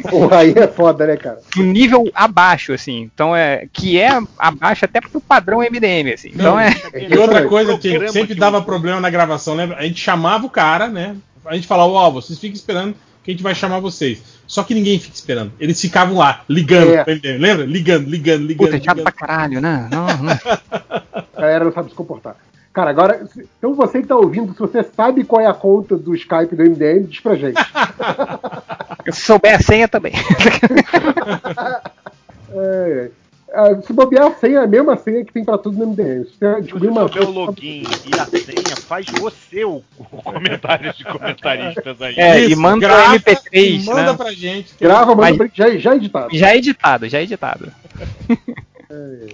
Porra, 0.09 0.39
aí 0.39 0.53
é 0.57 0.67
foda, 0.67 1.07
né, 1.07 1.17
cara? 1.17 1.41
Do 1.55 1.62
nível 1.62 2.10
abaixo, 2.15 2.73
assim. 2.73 3.03
Então 3.15 3.35
é. 3.35 3.67
Que 3.73 4.01
é 4.01 4.19
abaixo 4.39 4.85
até 4.85 5.01
pro 5.01 5.21
padrão 5.21 5.59
MDM, 5.60 6.12
assim. 6.12 6.31
Então 6.35 6.53
Não, 6.53 6.60
é. 6.60 6.75
E 6.94 7.17
outra 7.17 7.47
coisa 7.47 7.78
que 7.78 8.09
sempre 8.09 8.35
dava 8.35 8.62
problema 8.62 9.01
na 9.01 9.10
gravação, 9.10 9.55
lembra? 9.55 9.78
A 9.78 9.83
gente 9.83 10.01
chamava 10.01 10.47
o 10.47 10.51
cara, 10.51 10.89
né? 10.89 11.17
A 11.44 11.55
gente 11.55 11.67
falava, 11.67 11.91
ó, 11.91 12.10
vocês 12.10 12.39
fiquem 12.39 12.55
esperando 12.55 12.94
que 13.23 13.31
a 13.31 13.35
gente 13.35 13.43
vai 13.43 13.55
chamar 13.55 13.81
vocês. 13.81 14.23
Só 14.47 14.62
que 14.62 14.75
ninguém 14.75 14.99
fica 14.99 15.15
esperando. 15.15 15.53
Eles 15.59 15.81
ficavam 15.81 16.17
lá, 16.17 16.43
ligando. 16.49 16.93
É. 16.93 17.05
Lembra? 17.39 17.65
Ligando, 17.65 18.09
ligando, 18.09 18.47
ligando. 18.47 18.71
Puta, 18.71 18.85
chato 18.85 18.99
ligando. 18.99 19.03
pra 19.03 19.12
caralho, 19.12 19.60
né? 19.60 19.89
Não, 19.91 20.07
não. 20.07 20.33
A 21.35 21.41
galera 21.41 21.65
não 21.65 21.73
sabe 21.73 21.89
se 21.91 21.94
comportar. 21.94 22.37
Cara, 22.74 22.90
agora, 22.90 23.24
então 23.57 23.73
você 23.73 24.03
que 24.03 24.08
tá 24.08 24.17
ouvindo, 24.17 24.53
se 24.53 24.58
você 24.58 24.83
sabe 24.83 25.23
qual 25.23 25.40
é 25.40 25.47
a 25.47 25.55
conta 25.55 25.97
do 25.97 26.12
Skype 26.15 26.57
do 26.57 26.62
MDM, 26.65 27.05
diz 27.07 27.21
pra 27.21 27.37
gente. 27.37 27.55
Se 29.12 29.21
souber 29.21 29.55
a 29.55 29.60
senha 29.62 29.87
também. 29.89 30.12
É, 32.57 33.10
é, 33.53 33.81
se 33.83 33.92
bobear 33.92 34.26
a 34.28 34.35
senha, 34.35 34.60
é 34.60 34.65
a 34.65 34.67
mesma 34.67 34.97
senha 34.97 35.24
que 35.24 35.33
tem 35.33 35.44
pra 35.44 35.58
tudo 35.58 35.76
no 35.76 35.87
MDM. 35.89 36.24
Se 36.24 36.39
você 36.39 36.60
descobrir 36.60 36.89
uma 36.89 37.01
Souber 37.08 37.28
o 37.28 37.33
login 37.33 37.83
e 37.83 38.21
a 38.21 38.24
senha, 38.26 38.76
faz 38.87 39.07
você 39.07 39.65
o, 39.65 39.83
o 39.99 40.23
comentário 40.23 40.92
de 40.92 41.03
comentaristas 41.05 42.01
aí. 42.01 42.15
É, 42.17 42.40
e 42.44 42.53
Isso, 42.53 42.60
manda 42.60 42.87
grava 42.87 43.12
o 43.15 43.19
MP3, 43.19 43.40
e 43.53 43.85
manda 43.85 44.12
né? 44.12 44.17
pra 44.17 44.33
gente. 44.33 44.73
Grava, 44.81 45.07
manda 45.17 45.23
Mas- 45.23 45.37
pra 45.37 45.47
gente, 45.47 45.57
já, 45.57 45.76
já 45.78 45.97
editado. 45.97 46.28
Já 46.37 46.51
é 46.51 46.57
editado, 46.57 47.08
já 47.08 47.19
é 47.19 47.23
editado. 47.23 47.73
É, 48.90 49.26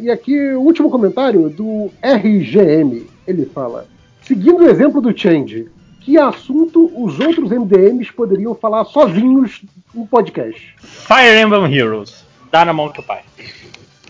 e 0.00 0.10
aqui 0.10 0.38
o 0.54 0.60
último 0.60 0.90
comentário 0.90 1.50
do 1.50 1.90
RGM. 2.02 3.06
Ele 3.26 3.46
fala: 3.46 3.86
seguindo 4.22 4.64
o 4.64 4.68
exemplo 4.68 5.00
do 5.00 5.16
Change, 5.16 5.68
que 6.00 6.18
assunto 6.18 6.90
os 6.96 7.20
outros 7.20 7.50
MDMs 7.50 8.12
poderiam 8.12 8.54
falar 8.54 8.84
sozinhos 8.84 9.62
no 9.94 10.06
podcast? 10.06 10.74
Fire 10.78 11.40
Emblem 11.40 11.72
Heroes. 11.74 12.24
Dá 12.50 12.64
na 12.64 12.72
mão 12.72 12.88
do 12.88 12.94
teu 12.94 13.02
pai. 13.02 13.22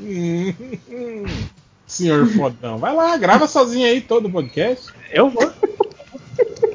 Senhor 1.87 2.27
fodão. 2.29 2.79
Vai 2.79 2.95
lá, 2.95 3.17
grava 3.19 3.47
sozinho 3.47 3.87
aí 3.87 4.01
todo 4.01 4.27
o 4.27 4.33
podcast. 4.33 4.93
Eu 5.11 5.29
vou. 5.29 5.53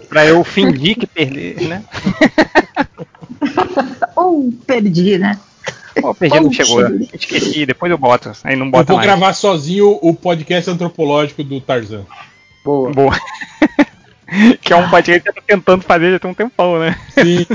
Pra 0.08 0.26
eu 0.26 0.44
fingir 0.44 0.98
que 0.98 1.08
perdi, 1.08 1.68
né? 1.68 1.84
Ou 4.16 4.54
perdi, 4.66 5.18
né? 5.18 5.40
Pô, 6.02 6.14
perdi, 6.14 6.40
não 6.40 6.46
Ou 6.48 6.54
chegou. 6.54 6.82
Esqueci, 7.14 7.66
depois 7.66 7.92
eu 7.92 7.98
boto. 7.98 8.32
Aí 8.44 8.56
não 8.56 8.66
Eu 8.68 8.72
bota 8.72 8.86
vou 8.88 8.98
mais. 8.98 9.08
gravar 9.08 9.34
sozinho 9.34 10.00
o 10.02 10.14
podcast 10.14 10.70
antropológico 10.70 11.44
do 11.44 11.60
Tarzan. 11.62 12.06
Boa. 12.64 12.92
Boa. 12.92 13.20
que 14.62 14.74
é 14.74 14.76
um 14.76 14.90
podcast 14.90 15.24
que 15.24 15.30
eu 15.30 15.34
tô 15.34 15.42
tentando 15.42 15.84
fazer 15.84 16.12
já 16.12 16.20
tem 16.20 16.32
um 16.32 16.34
tempão, 16.34 16.80
né? 16.80 17.00
Sim. 17.10 17.46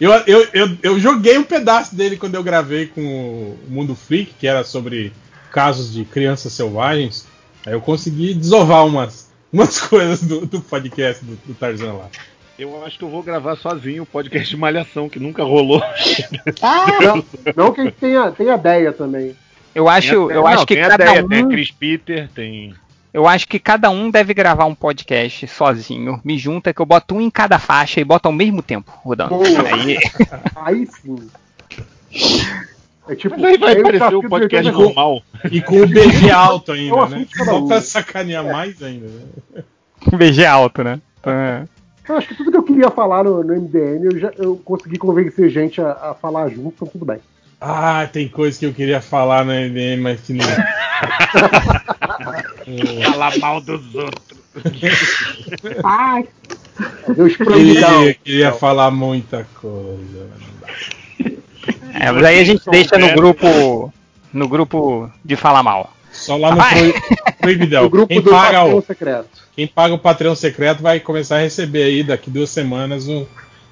Eu, 0.00 0.10
eu, 0.26 0.46
eu, 0.52 0.78
eu 0.82 1.00
joguei 1.00 1.38
um 1.38 1.44
pedaço 1.44 1.94
dele 1.94 2.16
quando 2.16 2.34
eu 2.34 2.42
gravei 2.42 2.86
com 2.86 3.00
o 3.00 3.58
Mundo 3.68 3.94
Freak, 3.94 4.34
que 4.38 4.46
era 4.46 4.64
sobre 4.64 5.12
casos 5.52 5.92
de 5.92 6.04
crianças 6.04 6.52
selvagens. 6.52 7.26
Aí 7.64 7.72
eu 7.72 7.80
consegui 7.80 8.34
desovar 8.34 8.84
umas, 8.86 9.30
umas 9.52 9.78
coisas 9.86 10.22
do, 10.22 10.44
do 10.44 10.60
podcast 10.60 11.24
do, 11.24 11.36
do 11.46 11.54
Tarzan 11.54 11.92
lá. 11.92 12.08
Eu 12.58 12.84
acho 12.84 12.98
que 12.98 13.04
eu 13.04 13.08
vou 13.08 13.22
gravar 13.22 13.56
sozinho 13.56 14.02
o 14.02 14.06
podcast 14.06 14.48
de 14.50 14.56
Malhação, 14.56 15.08
que 15.08 15.18
nunca 15.18 15.42
rolou. 15.42 15.82
Não, 17.02 17.24
não 17.56 17.72
que 17.72 17.80
a 17.80 17.84
gente 17.84 17.94
tenha, 17.96 18.30
tenha 18.30 18.54
ideia 18.54 18.92
também. 18.92 19.34
Eu 19.74 19.88
acho, 19.88 20.28
Tem 20.28 20.36
eu 20.36 20.42
não, 20.42 20.46
acho 20.46 20.66
que 20.66 20.74
tem 20.74 20.84
a 20.84 20.88
cada 20.88 21.04
ideia, 21.04 21.24
um, 21.24 21.28
Tem 21.28 21.44
a 21.44 21.48
Chris 21.48 21.70
Peter, 21.70 22.28
tem. 22.34 22.74
eu 23.12 23.26
acho 23.26 23.48
que 23.48 23.58
cada 23.58 23.88
um 23.88 24.10
deve 24.10 24.34
gravar 24.34 24.66
um 24.66 24.74
podcast 24.74 25.48
sozinho. 25.48 26.20
Me 26.22 26.36
junta 26.36 26.74
que 26.74 26.80
eu 26.82 26.86
boto 26.86 27.14
um 27.14 27.20
em 27.22 27.30
cada 27.30 27.58
faixa 27.58 27.98
e 27.98 28.04
boto 28.04 28.28
ao 28.28 28.32
mesmo 28.34 28.62
tempo 28.62 28.92
rodando. 29.02 29.34
Aí, 29.66 29.98
Aí 30.54 30.86
sim. 30.86 31.30
É 33.08 33.14
tipo, 33.16 33.34
Mas 33.38 33.44
aí 33.44 33.58
vai 33.58 33.76
o 33.76 33.80
aparecer 33.80 34.14
o 34.14 34.28
podcast 34.28 34.70
normal. 34.72 35.22
E 35.50 35.60
com 35.62 35.80
o 35.80 35.86
BG 35.86 36.30
alto 36.30 36.72
É 36.72 36.74
ainda, 36.76 37.06
né? 37.08 37.26
Só 37.44 37.66
pra 37.66 37.80
sacanear 37.80 38.44
mais 38.44 38.80
ainda. 38.82 39.06
né? 39.08 39.62
BG 40.16 40.44
alto, 40.44 40.84
né? 40.84 41.00
Então, 41.18 41.32
é. 41.32 41.64
Eu 42.08 42.16
acho 42.16 42.28
que 42.28 42.34
tudo 42.34 42.50
que 42.50 42.56
eu 42.56 42.62
queria 42.62 42.90
falar 42.90 43.24
no, 43.24 43.42
no 43.44 43.54
MDM, 43.54 44.04
eu, 44.04 44.18
já, 44.18 44.32
eu 44.36 44.56
consegui 44.64 44.98
convencer 44.98 45.48
gente 45.50 45.80
a, 45.80 45.92
a 45.92 46.14
falar 46.14 46.48
junto, 46.48 46.72
então 46.74 46.88
tudo 46.88 47.04
bem. 47.04 47.18
Ah, 47.60 48.08
tem 48.12 48.28
coisa 48.28 48.58
que 48.58 48.66
eu 48.66 48.72
queria 48.72 49.00
falar 49.00 49.44
no 49.44 49.52
MDM, 49.52 50.00
mas 50.02 50.20
que 50.20 50.32
não. 50.32 50.44
Falar 53.04 53.38
mal 53.38 53.60
dos 53.60 53.94
outros. 53.94 54.38
Ai, 55.84 56.26
Deus 57.14 57.36
queria, 57.36 58.14
queria 58.14 58.52
falar 58.52 58.90
muita 58.90 59.46
coisa. 59.60 60.28
É, 61.94 62.10
mas 62.10 62.24
aí 62.24 62.40
a 62.40 62.44
gente 62.44 62.68
deixa 62.70 62.98
no 62.98 63.14
grupo. 63.14 63.92
No 64.32 64.48
grupo 64.48 65.10
de 65.24 65.36
falar 65.36 65.62
mal. 65.62 65.92
Só 66.10 66.36
lá 66.36 66.54
no. 66.54 66.56
Pro- 66.62 67.32
Proibidão. 67.38 67.84
O 67.84 67.90
grupo 67.90 68.08
Quem 68.08 68.20
do 68.20 68.30
paga 68.30 68.64
o, 68.64 68.80
Secreto. 68.80 69.41
Quem 69.54 69.66
paga 69.66 69.94
o 69.94 69.98
Patreon 69.98 70.34
secreto 70.34 70.82
vai 70.82 70.98
começar 70.98 71.36
a 71.36 71.40
receber 71.40 71.84
aí 71.84 72.02
daqui 72.02 72.30
duas 72.30 72.50
semanas 72.50 73.06
o 73.08 73.26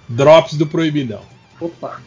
Drops 0.08 0.54
do 0.54 0.66
Proibidão. 0.66 1.22
Opa. 1.58 2.00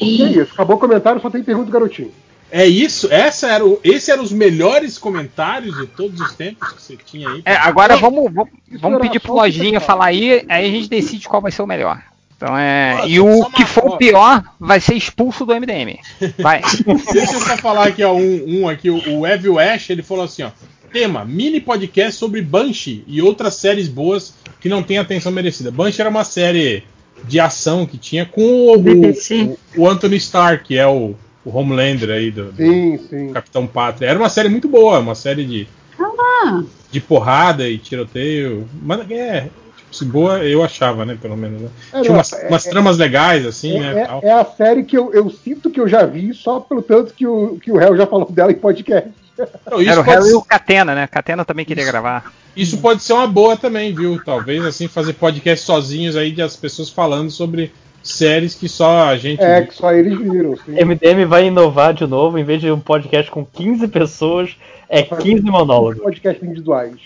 E 0.00 0.22
é 0.22 0.26
isso, 0.26 0.52
acabou 0.52 0.76
o 0.76 0.78
comentário, 0.78 1.20
só 1.20 1.30
tem 1.30 1.42
pergunta 1.42 1.66
do 1.66 1.72
garotinho. 1.72 2.12
É 2.50 2.66
isso? 2.66 3.08
Essa 3.10 3.50
era 3.50 3.64
o, 3.64 3.80
esse 3.82 4.10
eram 4.10 4.22
os 4.22 4.30
melhores 4.30 4.98
comentários 4.98 5.74
de 5.74 5.86
todos 5.86 6.20
os 6.20 6.34
tempos 6.34 6.70
que 6.72 6.82
você 6.82 6.96
tinha 6.96 7.30
aí? 7.30 7.42
É, 7.46 7.54
agora 7.54 7.96
vamos, 7.96 8.30
vamos, 8.30 8.52
vamos 8.78 9.00
pedir 9.00 9.20
pro 9.20 9.32
Lojinha 9.32 9.80
falar 9.80 10.06
aí, 10.06 10.44
aí 10.48 10.66
a 10.66 10.70
gente 10.70 10.88
decide 10.88 11.26
qual 11.26 11.40
vai 11.40 11.50
ser 11.50 11.62
o 11.62 11.66
melhor. 11.66 12.02
Então 12.36 12.58
é. 12.58 12.94
Nossa, 12.94 13.08
e 13.08 13.20
o 13.20 13.44
que 13.50 13.64
for 13.64 13.86
o 13.86 13.96
pior 13.96 14.42
vai 14.60 14.80
ser 14.80 14.94
expulso 14.94 15.46
do 15.46 15.54
MDM. 15.54 15.98
Vai. 16.38 16.60
Deixa 17.12 17.36
eu 17.36 17.40
só 17.40 17.56
falar 17.56 17.86
aqui, 17.86 18.04
ó, 18.04 18.12
um, 18.12 18.62
um 18.62 18.68
aqui, 18.68 18.90
o, 18.90 19.20
o 19.20 19.26
Evil 19.26 19.58
Ash, 19.58 19.88
ele 19.88 20.02
falou 20.02 20.24
assim, 20.24 20.42
ó. 20.42 20.50
Tema, 20.92 21.24
mini 21.24 21.60
podcast 21.60 22.18
sobre 22.18 22.42
Banshee 22.42 23.02
e 23.06 23.22
outras 23.22 23.54
séries 23.54 23.88
boas 23.88 24.34
que 24.60 24.68
não 24.68 24.82
têm 24.82 24.98
atenção 24.98 25.32
merecida. 25.32 25.70
Banshee 25.70 26.00
era 26.02 26.10
uma 26.10 26.22
série 26.24 26.84
de 27.24 27.40
ação 27.40 27.86
que 27.86 27.96
tinha 27.96 28.26
com 28.26 28.42
o, 28.42 28.76
o, 28.76 29.58
o 29.78 29.88
Anthony 29.88 30.16
Stark, 30.16 30.64
que 30.64 30.76
é 30.76 30.86
o, 30.86 31.14
o 31.44 31.56
Homelander 31.56 32.10
aí 32.10 32.30
do, 32.30 32.52
do 32.52 32.56
Sim, 32.56 32.98
sim. 33.08 33.32
Capitão 33.32 33.66
Pátria. 33.66 34.08
Era 34.08 34.18
uma 34.18 34.28
série 34.28 34.48
muito 34.48 34.68
boa, 34.68 34.98
uma 34.98 35.14
série 35.14 35.44
de, 35.44 35.66
ah, 35.98 36.62
de 36.90 37.00
porrada 37.00 37.68
e 37.68 37.78
tiroteio. 37.78 38.68
Mas 38.82 39.10
é, 39.10 39.48
tipo, 39.76 39.94
se 39.94 40.04
boa 40.04 40.44
eu 40.44 40.62
achava, 40.62 41.06
né, 41.06 41.16
pelo 41.20 41.36
menos. 41.36 41.62
Né? 41.62 41.68
É, 41.94 42.00
Tinha 42.02 42.12
umas, 42.12 42.32
é- 42.34 42.48
umas 42.48 42.66
é- 42.66 42.70
tramas 42.70 42.98
legais, 42.98 43.46
assim, 43.46 43.78
né, 43.78 44.06
É, 44.22 44.28
é 44.28 44.32
a 44.32 44.44
série 44.44 44.84
que 44.84 44.98
eu, 44.98 45.12
eu 45.14 45.30
sinto 45.30 45.70
que 45.70 45.80
eu 45.80 45.88
já 45.88 46.04
vi, 46.04 46.34
só 46.34 46.60
pelo 46.60 46.82
tanto 46.82 47.14
que 47.14 47.26
o, 47.26 47.56
que 47.58 47.72
o 47.72 47.78
réu 47.78 47.96
já 47.96 48.06
falou 48.06 48.30
dela 48.30 48.52
em 48.52 48.56
podcast. 48.56 49.10
Então, 49.38 49.80
isso 49.80 49.90
Era 49.90 50.00
o 50.00 50.04
pode 50.04 50.16
Harry 50.16 50.26
e 50.28 50.30
ser- 50.30 50.36
o 50.36 50.42
Catena, 50.42 50.94
né? 50.94 51.06
Catena 51.06 51.44
também 51.44 51.64
queria 51.64 51.84
gravar. 51.84 52.32
Isso 52.54 52.78
pode 52.78 53.02
ser 53.02 53.14
uma 53.14 53.26
boa 53.26 53.56
também, 53.56 53.94
viu? 53.94 54.22
Talvez 54.22 54.64
assim 54.64 54.86
fazer 54.88 55.14
podcast 55.14 55.64
sozinhos 55.64 56.16
aí 56.16 56.30
de 56.30 56.42
as 56.42 56.54
pessoas 56.56 56.90
falando 56.90 57.30
sobre 57.30 57.72
séries 58.02 58.54
que 58.54 58.68
só 58.68 59.08
a 59.08 59.16
gente. 59.16 59.40
É, 59.42 59.62
que 59.62 59.74
só 59.74 59.92
eles 59.92 60.18
viram. 60.18 60.56
Sim. 60.56 60.72
MDM 60.84 61.24
vai 61.26 61.46
inovar 61.46 61.94
de 61.94 62.06
novo, 62.06 62.38
em 62.38 62.44
vez 62.44 62.60
de 62.60 62.70
um 62.70 62.78
podcast 62.80 63.30
com 63.30 63.44
15 63.44 63.88
pessoas, 63.88 64.54
é 64.88 65.02
15 65.02 65.42
monólogos. 65.44 66.02
Podcasts 66.02 66.42
individuais. 66.42 66.96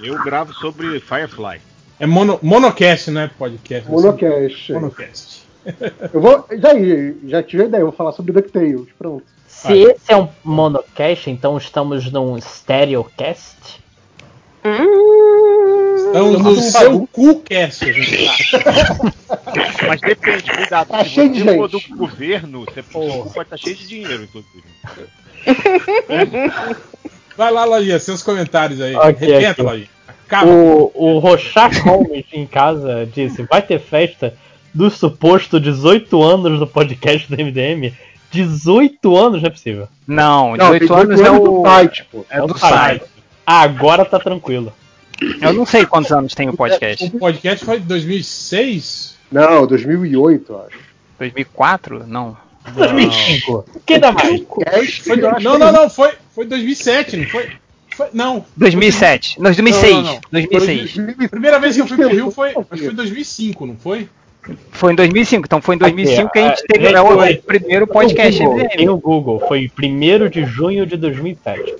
Eu 0.00 0.22
gravo 0.22 0.52
sobre 0.54 1.00
Firefly. 1.00 1.58
É 1.98 2.06
mono, 2.06 2.38
monocast, 2.42 3.10
né? 3.10 3.30
Podcast. 3.38 3.90
Monocast. 3.90 4.72
Monocast. 4.72 5.42
Eu 6.12 6.20
vou. 6.20 6.46
Já, 6.60 6.70
já 7.26 7.42
tive 7.42 7.64
a 7.64 7.66
ideia, 7.66 7.80
eu 7.80 7.86
vou 7.86 7.96
falar 7.96 8.12
sobre 8.12 8.32
DuckTales. 8.32 8.86
Pronto. 8.98 9.24
Se 9.56 9.72
esse 9.72 10.12
é 10.12 10.16
um 10.16 10.28
monocast, 10.44 11.30
então 11.30 11.56
estamos 11.56 12.12
num 12.12 12.38
stereocast? 12.38 13.80
Estamos 15.96 16.42
no 16.42 16.56
seu 16.56 17.06
cu 17.06 17.40
cast, 17.40 17.88
a 17.88 17.92
gente 17.92 18.50
tá. 18.50 18.96
Mas 19.88 20.00
depende, 20.02 20.50
cuidado. 20.50 20.88
Tá 20.88 21.04
cheio 21.04 21.32
de 21.32 21.42
gente. 21.42 21.70
do 21.70 21.96
governo, 21.96 22.66
você 22.66 22.82
pode 22.82 23.40
estar 23.42 23.56
cheio 23.56 23.76
de 23.76 23.88
dinheiro, 23.88 24.24
inclusive. 24.24 24.64
Vai 27.36 27.50
lá, 27.50 27.64
Lojinha, 27.64 27.98
seus 27.98 28.22
comentários 28.22 28.80
aí. 28.80 28.94
Ok, 28.94 29.26
Repeta. 29.26 29.62
Lojinha. 29.62 29.88
Acaba. 30.26 30.50
O, 30.50 30.92
o 30.94 31.18
Rochak 31.18 31.78
Holmes 31.78 32.26
em 32.32 32.46
casa 32.46 33.08
disse: 33.10 33.42
vai 33.44 33.62
ter 33.62 33.80
festa 33.80 34.34
do 34.74 34.90
suposto 34.90 35.58
18 35.58 36.22
anos 36.22 36.58
do 36.58 36.66
podcast 36.66 37.26
do 37.28 37.42
MDM? 37.42 37.94
18 38.30 39.16
anos 39.16 39.40
não 39.42 39.48
é 39.48 39.50
possível. 39.50 39.88
Não, 40.06 40.56
Não, 40.56 40.72
18 40.78 40.86
tem 40.88 40.96
anos 40.96 41.20
é 41.20 41.30
o. 41.30 41.38
do 41.38 41.62
site, 41.62 42.06
pô. 42.10 42.24
É 42.30 42.38
É 42.38 42.40
do 42.46 42.54
o 42.54 42.58
site. 42.58 43.04
Ah, 43.46 43.60
agora 43.62 44.04
tá 44.04 44.18
tranquilo. 44.18 44.72
Eu 45.40 45.52
não 45.54 45.64
sei 45.64 45.86
quantos 45.86 46.12
anos 46.12 46.34
tem 46.34 46.48
o 46.48 46.56
podcast. 46.56 47.04
O 47.06 47.18
podcast 47.18 47.64
foi 47.64 47.78
de 47.80 47.86
2006? 47.86 49.16
Não, 49.32 49.66
2008, 49.66 50.52
eu 50.52 50.60
acho. 50.66 50.78
2004? 51.18 52.06
Não. 52.06 52.36
2005. 52.74 53.64
Que 53.86 53.98
dá 53.98 54.12
mais? 54.12 54.42
Foi- 54.98 55.16
não, 55.16 55.58
não, 55.58 55.72
não, 55.72 55.88
foi, 55.90 56.12
foi 56.34 56.44
2007, 56.46 57.16
não 57.16 57.26
foi? 57.28 57.50
Foi- 57.96 58.08
não. 58.12 58.44
2007. 58.56 59.36
Não, 59.38 59.44
2006. 59.44 59.94
Não, 59.94 60.02
não, 60.02 60.12
não. 60.14 60.20
2006. 60.30 60.98
A 61.24 61.28
primeira 61.28 61.58
vez 61.58 61.76
que 61.76 61.80
eu 61.82 61.86
fui 61.86 61.96
pro 61.96 62.08
Rio 62.08 62.30
foi, 62.30 62.48
acho 62.50 62.64
que 62.64 62.78
foi 62.78 62.92
em 62.92 62.94
2005, 62.96 63.66
não 63.66 63.76
foi? 63.76 64.08
Foi 64.70 64.92
em 64.92 64.96
2005. 64.96 65.44
Então 65.46 65.60
foi 65.62 65.74
em 65.74 65.78
2005 65.78 66.30
que 66.32 66.38
a 66.38 66.42
gente 66.48 66.58
Aqui, 66.58 66.66
teve 66.68 66.86
é, 66.86 67.00
o, 67.00 67.06
foi- 67.06 67.32
o 67.34 67.42
primeiro 67.42 67.86
podcast 67.86 68.38
Tem 68.38 68.46
o 68.46 68.50
Google, 68.50 68.64
MDM. 68.64 68.76
Tem 68.76 68.88
o 68.88 68.96
Google, 68.98 69.40
foi 69.48 69.70
1 69.82 70.28
de 70.28 70.44
junho 70.44 70.86
de 70.86 70.96
2007. 70.96 71.74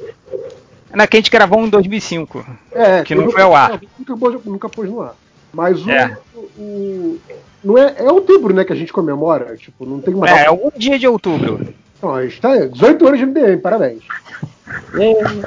Na 0.93 1.07
que 1.07 1.17
a 1.17 1.21
gente 1.21 1.31
gravou 1.31 1.65
em 1.65 1.69
2005. 1.69 2.45
É, 2.73 3.03
Que 3.03 3.15
não 3.15 3.31
foi 3.31 3.43
ao 3.43 3.55
ar. 3.55 3.81
Nunca, 3.99 4.17
pôs- 4.17 4.45
nunca 4.45 4.69
pôs 4.69 4.89
no 4.91 5.03
ar. 5.03 5.15
Mas 5.53 5.85
o, 5.85 5.91
É. 5.91 6.17
o- 6.59 7.19
não 7.65 7.77
é, 7.79 7.95
é 7.99 8.11
outubro, 8.11 8.55
né, 8.55 8.65
que 8.65 8.73
a 8.73 8.77
gente 8.77 8.93
comemora. 8.93 9.57
Tipo, 9.57 9.85
não 9.87 10.01
tem 10.01 10.15
uma. 10.15 10.29
É, 10.29 10.47
algum 10.47 10.71
dia 10.77 10.99
de 10.99 11.07
outubro. 11.07 11.69
Não, 12.07 12.15
a 12.15 12.23
gente 12.25 12.41
tá 12.41 12.55
18 12.55 13.05
anos 13.05 13.19
de 13.19 13.27
MDM, 13.27 13.61
parabéns. 13.61 14.05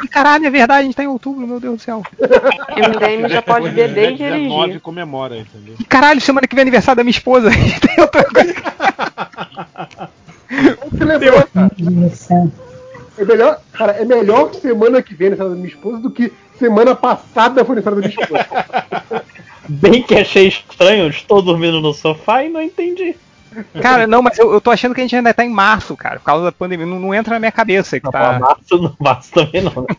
E 0.04 0.08
caralho, 0.10 0.46
é 0.46 0.50
verdade, 0.50 0.82
a 0.82 0.84
gente 0.84 0.96
tá 0.96 1.04
em 1.04 1.08
outubro, 1.08 1.48
meu 1.48 1.58
Deus 1.58 1.78
do 1.78 1.82
céu. 1.82 2.04
MDM 2.20 3.30
já 3.30 3.42
pode 3.42 3.70
beber 3.70 4.12
e 4.12 4.18
19 4.18 4.64
dirigir. 4.64 4.82
comemora, 4.82 5.38
entendeu? 5.38 5.76
E 5.80 5.84
caralho, 5.86 6.20
semana 6.20 6.48
que 6.48 6.56
vem 6.56 6.62
é 6.62 6.64
aniversário 6.64 6.98
da 6.98 7.04
minha 7.04 7.12
esposa. 7.12 7.50
Tem 7.80 8.04
outra 8.04 8.26
coisa. 8.26 8.54
Celebrar, 10.98 11.48
cara. 11.48 11.72
É 13.18 13.26
melhor, 13.26 13.62
cara, 13.72 13.92
é 13.94 14.06
melhor 14.06 14.54
semana 14.54 15.02
que 15.02 15.14
vem 15.14 15.28
aniversário 15.28 15.54
da 15.54 15.58
minha 15.62 15.74
esposa 15.74 15.98
do 16.00 16.12
que 16.12 16.34
semana 16.58 16.94
passada 16.94 17.64
foi 17.64 17.78
aniversário 17.78 18.02
da 18.02 18.08
minha 18.08 18.22
esposa. 18.22 19.24
Bem 19.70 20.04
que 20.04 20.16
achei 20.16 20.48
estranho, 20.50 21.04
eu 21.04 21.10
estou 21.10 21.42
dormindo 21.42 21.80
no 21.80 21.94
sofá 21.94 22.44
e 22.44 22.50
não 22.50 22.62
entendi. 22.62 23.16
Cara, 23.82 24.06
não, 24.08 24.22
mas 24.22 24.38
eu, 24.38 24.52
eu 24.54 24.62
tô 24.62 24.72
achando 24.72 24.94
que 24.94 25.02
a 25.02 25.04
gente 25.04 25.16
ainda 25.16 25.34
tá 25.34 25.44
em 25.44 25.50
março, 25.50 25.96
cara, 25.98 26.20
por 26.20 26.26
causa 26.26 26.46
da 26.46 26.52
pandemia. 26.52 26.86
Não, 26.86 27.00
não 27.00 27.14
entra 27.14 27.34
na 27.34 27.40
minha 27.40 27.52
cabeça 27.52 28.00
que 28.00 28.06
Não, 28.06 28.12
tá. 28.12 28.40
março, 28.40 28.78
não, 28.82 28.96
março 29.00 29.32
também 29.32 29.62
não, 29.62 29.82
né? 29.82 29.96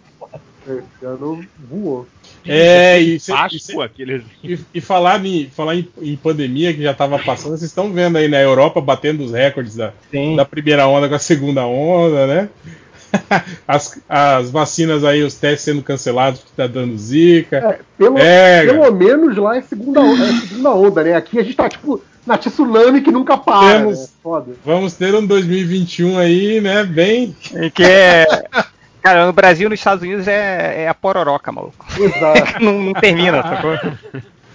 Esse 0.67 1.05
ano 1.07 1.45
voou. 1.69 2.07
É, 2.47 3.01
e, 3.03 3.17
e, 3.17 3.21
Páscoa, 3.21 3.59
cê- 3.61 3.83
aqueles. 3.83 4.23
e, 4.43 4.59
e 4.75 4.81
falar, 4.81 5.25
em, 5.27 5.51
falar 5.51 5.75
em, 5.75 5.87
em 6.01 6.17
pandemia 6.17 6.73
que 6.73 6.83
já 6.83 6.95
tava 6.95 7.19
passando, 7.19 7.51
vocês 7.59 7.71
estão 7.71 7.93
vendo 7.93 8.17
aí 8.17 8.29
na 8.29 8.41
Europa 8.41 8.81
batendo 8.81 9.25
os 9.25 9.33
recordes 9.33 9.75
da, 9.77 9.93
Sim. 10.11 10.37
da 10.37 10.45
primeira 10.45 10.87
onda 10.87 11.09
com 11.09 11.15
a 11.15 11.19
segunda 11.19 11.67
onda, 11.67 12.27
né? 12.27 12.49
As, 13.67 14.01
as 14.09 14.51
vacinas 14.53 15.03
aí, 15.05 15.23
os 15.25 15.35
testes 15.35 15.63
sendo 15.65 15.83
cancelados 15.83 16.41
porque 16.41 16.55
tá 16.57 16.69
dando 16.69 16.97
zika. 16.97 17.57
É, 17.57 17.79
pelo, 17.99 18.19
É, 18.19 18.65
pelo 18.65 18.93
menos 18.93 19.37
lá 19.37 19.57
é 19.57 19.63
segunda, 19.63 20.01
onda, 20.01 20.25
é 20.25 20.33
segunda 20.33 20.71
onda, 20.71 21.03
né? 21.03 21.15
Aqui 21.15 21.39
a 21.39 21.43
gente 21.43 21.57
tá 21.57 21.69
tipo 21.69 22.01
na 22.27 22.37
tsunami 22.39 23.01
que 23.01 23.11
nunca 23.11 23.37
para. 23.37 23.79
Temos- 23.79 24.01
Né? 24.01 24.09
Foda. 24.23 24.53
Vamos 24.65 24.95
ter 24.95 25.15
um 25.15 25.27
2021 25.27 26.19
aí, 26.19 26.61
né? 26.61 26.85
Bem. 26.85 27.35
E 27.55 27.71
que 27.71 27.83
é. 27.83 28.27
Cara, 29.03 29.27
no 29.27 29.33
Brasil 29.33 29.67
e 29.67 29.71
nos 29.71 29.81
Estados 29.81 30.03
Unidos 30.03 30.29
é, 30.29 30.83
é 30.83 30.89
a 30.89 30.93
pororoca, 30.95 31.51
maluco. 31.51 31.87
Exato. 31.99 32.61
não, 32.63 32.79
não 32.79 32.93
termina, 32.93 33.43
sacou? 33.43 33.79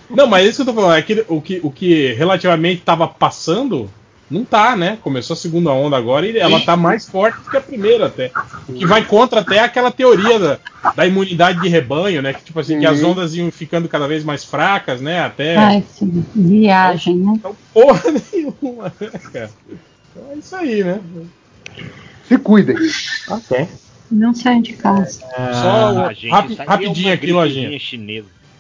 Não, 0.08 0.28
mas 0.28 0.46
isso 0.48 0.64
que 0.64 0.70
eu 0.70 0.74
tô 0.76 0.80
falando, 0.82 0.98
é 0.98 1.02
que 1.02 1.26
o 1.28 1.42
que, 1.42 1.60
o 1.64 1.72
que 1.72 2.14
relativamente 2.14 2.82
tava 2.84 3.08
passando, 3.08 3.90
não 4.30 4.44
tá, 4.44 4.76
né? 4.76 4.98
Começou 5.02 5.34
a 5.36 5.38
segunda 5.38 5.72
onda 5.72 5.96
agora 5.96 6.26
e 6.28 6.38
ela 6.38 6.60
tá 6.60 6.76
mais 6.76 7.08
forte 7.08 7.38
do 7.44 7.50
que 7.52 7.58
a 7.58 7.62
primeira 7.62 8.08
até. 8.08 8.32
O 8.68 8.74
que 8.74 8.86
vai 8.86 9.06
contra 9.06 9.42
até 9.42 9.60
aquela 9.60 9.92
teoria 9.92 10.40
da, 10.40 10.60
da 10.96 11.06
imunidade 11.06 11.62
de 11.62 11.68
rebanho, 11.68 12.22
né? 12.22 12.34
Que 12.34 12.44
tipo 12.44 12.60
assim, 12.60 12.80
que 12.80 12.86
as 12.86 13.02
Uhum. 13.02 13.12
ondas 13.12 13.36
iam 13.36 13.52
ficando 13.52 13.88
cada 13.88 14.08
vez 14.08 14.24
mais 14.24 14.44
fracas, 14.44 15.00
né? 15.00 15.20
Até. 15.22 15.56
Ai, 15.58 15.84
que 15.98 16.06
viagem, 16.36 17.18
né? 17.18 17.40
Porra 17.74 18.02
nenhuma, 18.34 18.92
né, 19.00 19.10
cara? 19.32 19.50
Então 20.12 20.32
é 20.32 20.36
isso 20.38 20.56
aí, 20.56 20.84
né? 20.84 21.00
Se 22.28 22.38
cuidem. 22.40 22.76
Ok. 23.30 23.68
Não 24.12 24.34
saem 24.34 24.62
de 24.62 24.74
casa. 24.74 25.20
Só 25.20 25.94
o- 25.94 26.00
Ah, 26.06 26.14
gente, 26.14 26.30
rapi- 26.32 26.54
isso 26.54 26.62
aí 26.62 26.68
é 26.68 26.70
rapidinho 26.72 27.14
aqui, 27.14 27.32
lojinha. 27.32 27.80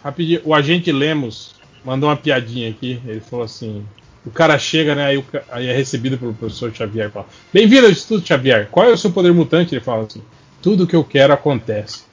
Rapidinho, 0.03 0.41
o 0.43 0.53
agente 0.53 0.91
Lemos 0.91 1.55
mandou 1.83 2.09
uma 2.09 2.15
piadinha 2.15 2.69
aqui. 2.69 2.99
Ele 3.07 3.19
falou 3.19 3.45
assim: 3.45 3.83
o 4.25 4.31
cara 4.31 4.57
chega, 4.57 4.95
né? 4.95 5.05
Aí, 5.05 5.17
o 5.17 5.25
aí 5.51 5.67
é 5.67 5.73
recebido 5.73 6.17
pelo 6.17 6.33
professor 6.33 6.73
Xavier. 6.73 7.07
e 7.07 7.11
Fala: 7.11 7.27
Bem-vindo 7.53 7.85
ao 7.85 7.91
Instituto 7.91 8.27
Xavier. 8.27 8.67
Qual 8.71 8.87
é 8.87 8.91
o 8.91 8.97
seu 8.97 9.11
poder 9.11 9.33
mutante? 9.33 9.75
Ele 9.75 9.83
fala 9.83 10.03
assim: 10.03 10.23
Tudo 10.61 10.87
que 10.87 10.95
eu 10.95 11.03
quero 11.03 11.33
acontece. 11.33 12.03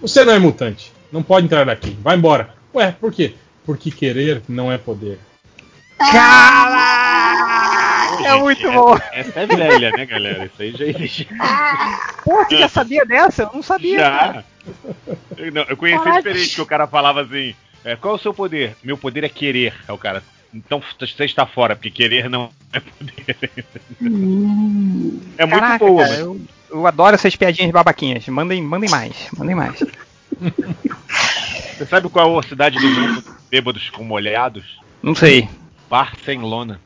Você 0.00 0.24
não 0.24 0.32
é 0.32 0.38
mutante. 0.38 0.92
Não 1.10 1.22
pode 1.22 1.46
entrar 1.46 1.68
aqui. 1.68 1.96
Vai 2.00 2.16
embora. 2.16 2.54
Ué, 2.74 2.92
por 2.92 3.12
quê? 3.12 3.34
Porque 3.66 3.90
querer 3.90 4.42
não 4.48 4.70
é 4.70 4.78
poder. 4.78 5.18
Caralho! 5.98 6.78
É 8.24 8.36
muito 8.36 8.70
bom. 8.70 8.96
Essa 9.12 9.40
é 9.40 9.46
velha, 9.46 9.90
né, 9.90 10.06
galera? 10.06 10.44
Isso 10.46 10.62
aí 10.62 10.72
já 10.72 10.84
existe. 10.84 11.28
Pô, 12.24 12.44
você 12.44 12.58
já 12.58 12.68
sabia 12.68 13.04
dessa? 13.04 13.42
Eu 13.44 13.50
não 13.54 13.62
sabia. 13.62 13.98
Já. 13.98 14.44
Eu, 15.36 15.52
não, 15.52 15.62
eu 15.62 15.76
conheci 15.76 16.02
Caralho. 16.02 16.22
diferente, 16.22 16.54
que 16.54 16.60
o 16.60 16.66
cara 16.66 16.86
falava 16.86 17.22
assim: 17.22 17.54
é, 17.84 17.96
qual 17.96 18.14
é 18.14 18.16
o 18.16 18.20
seu 18.20 18.34
poder? 18.34 18.76
Meu 18.82 18.96
poder 18.96 19.24
é 19.24 19.28
querer. 19.28 19.74
É 19.86 19.92
o 19.92 19.98
cara. 19.98 20.22
Então 20.52 20.80
você 20.98 21.24
está 21.24 21.46
fora, 21.46 21.76
porque 21.76 21.90
querer 21.90 22.28
não 22.30 22.50
é 22.72 22.80
poder. 22.80 23.58
Hum, 24.00 25.20
É 25.36 25.44
muito 25.44 25.60
Caraca, 25.60 25.78
boa, 25.84 26.02
cara, 26.02 26.10
mas- 26.10 26.20
eu, 26.20 26.40
eu 26.70 26.86
adoro 26.86 27.14
essas 27.14 27.36
piadinhas 27.36 27.70
babaquinhas. 27.70 28.26
Mandem, 28.28 28.62
mandem 28.62 28.88
mais, 28.90 29.14
mandem 29.36 29.54
mais. 29.54 29.78
Você 31.76 31.86
sabe 31.86 32.08
qual 32.08 32.36
é 32.36 32.38
a 32.38 32.42
cidade 32.42 32.78
do 32.78 32.88
mundo 32.88 33.24
bêbados 33.50 33.90
com 33.90 34.02
molhados? 34.04 34.78
Não 35.02 35.14
sei. 35.14 35.48
Barcelona. 35.88 36.80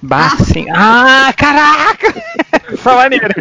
Bar, 0.00 0.36
sim. 0.44 0.66
Ah, 0.70 1.32
caraca! 1.36 2.14
Essa 2.72 2.94
maneira. 2.94 3.34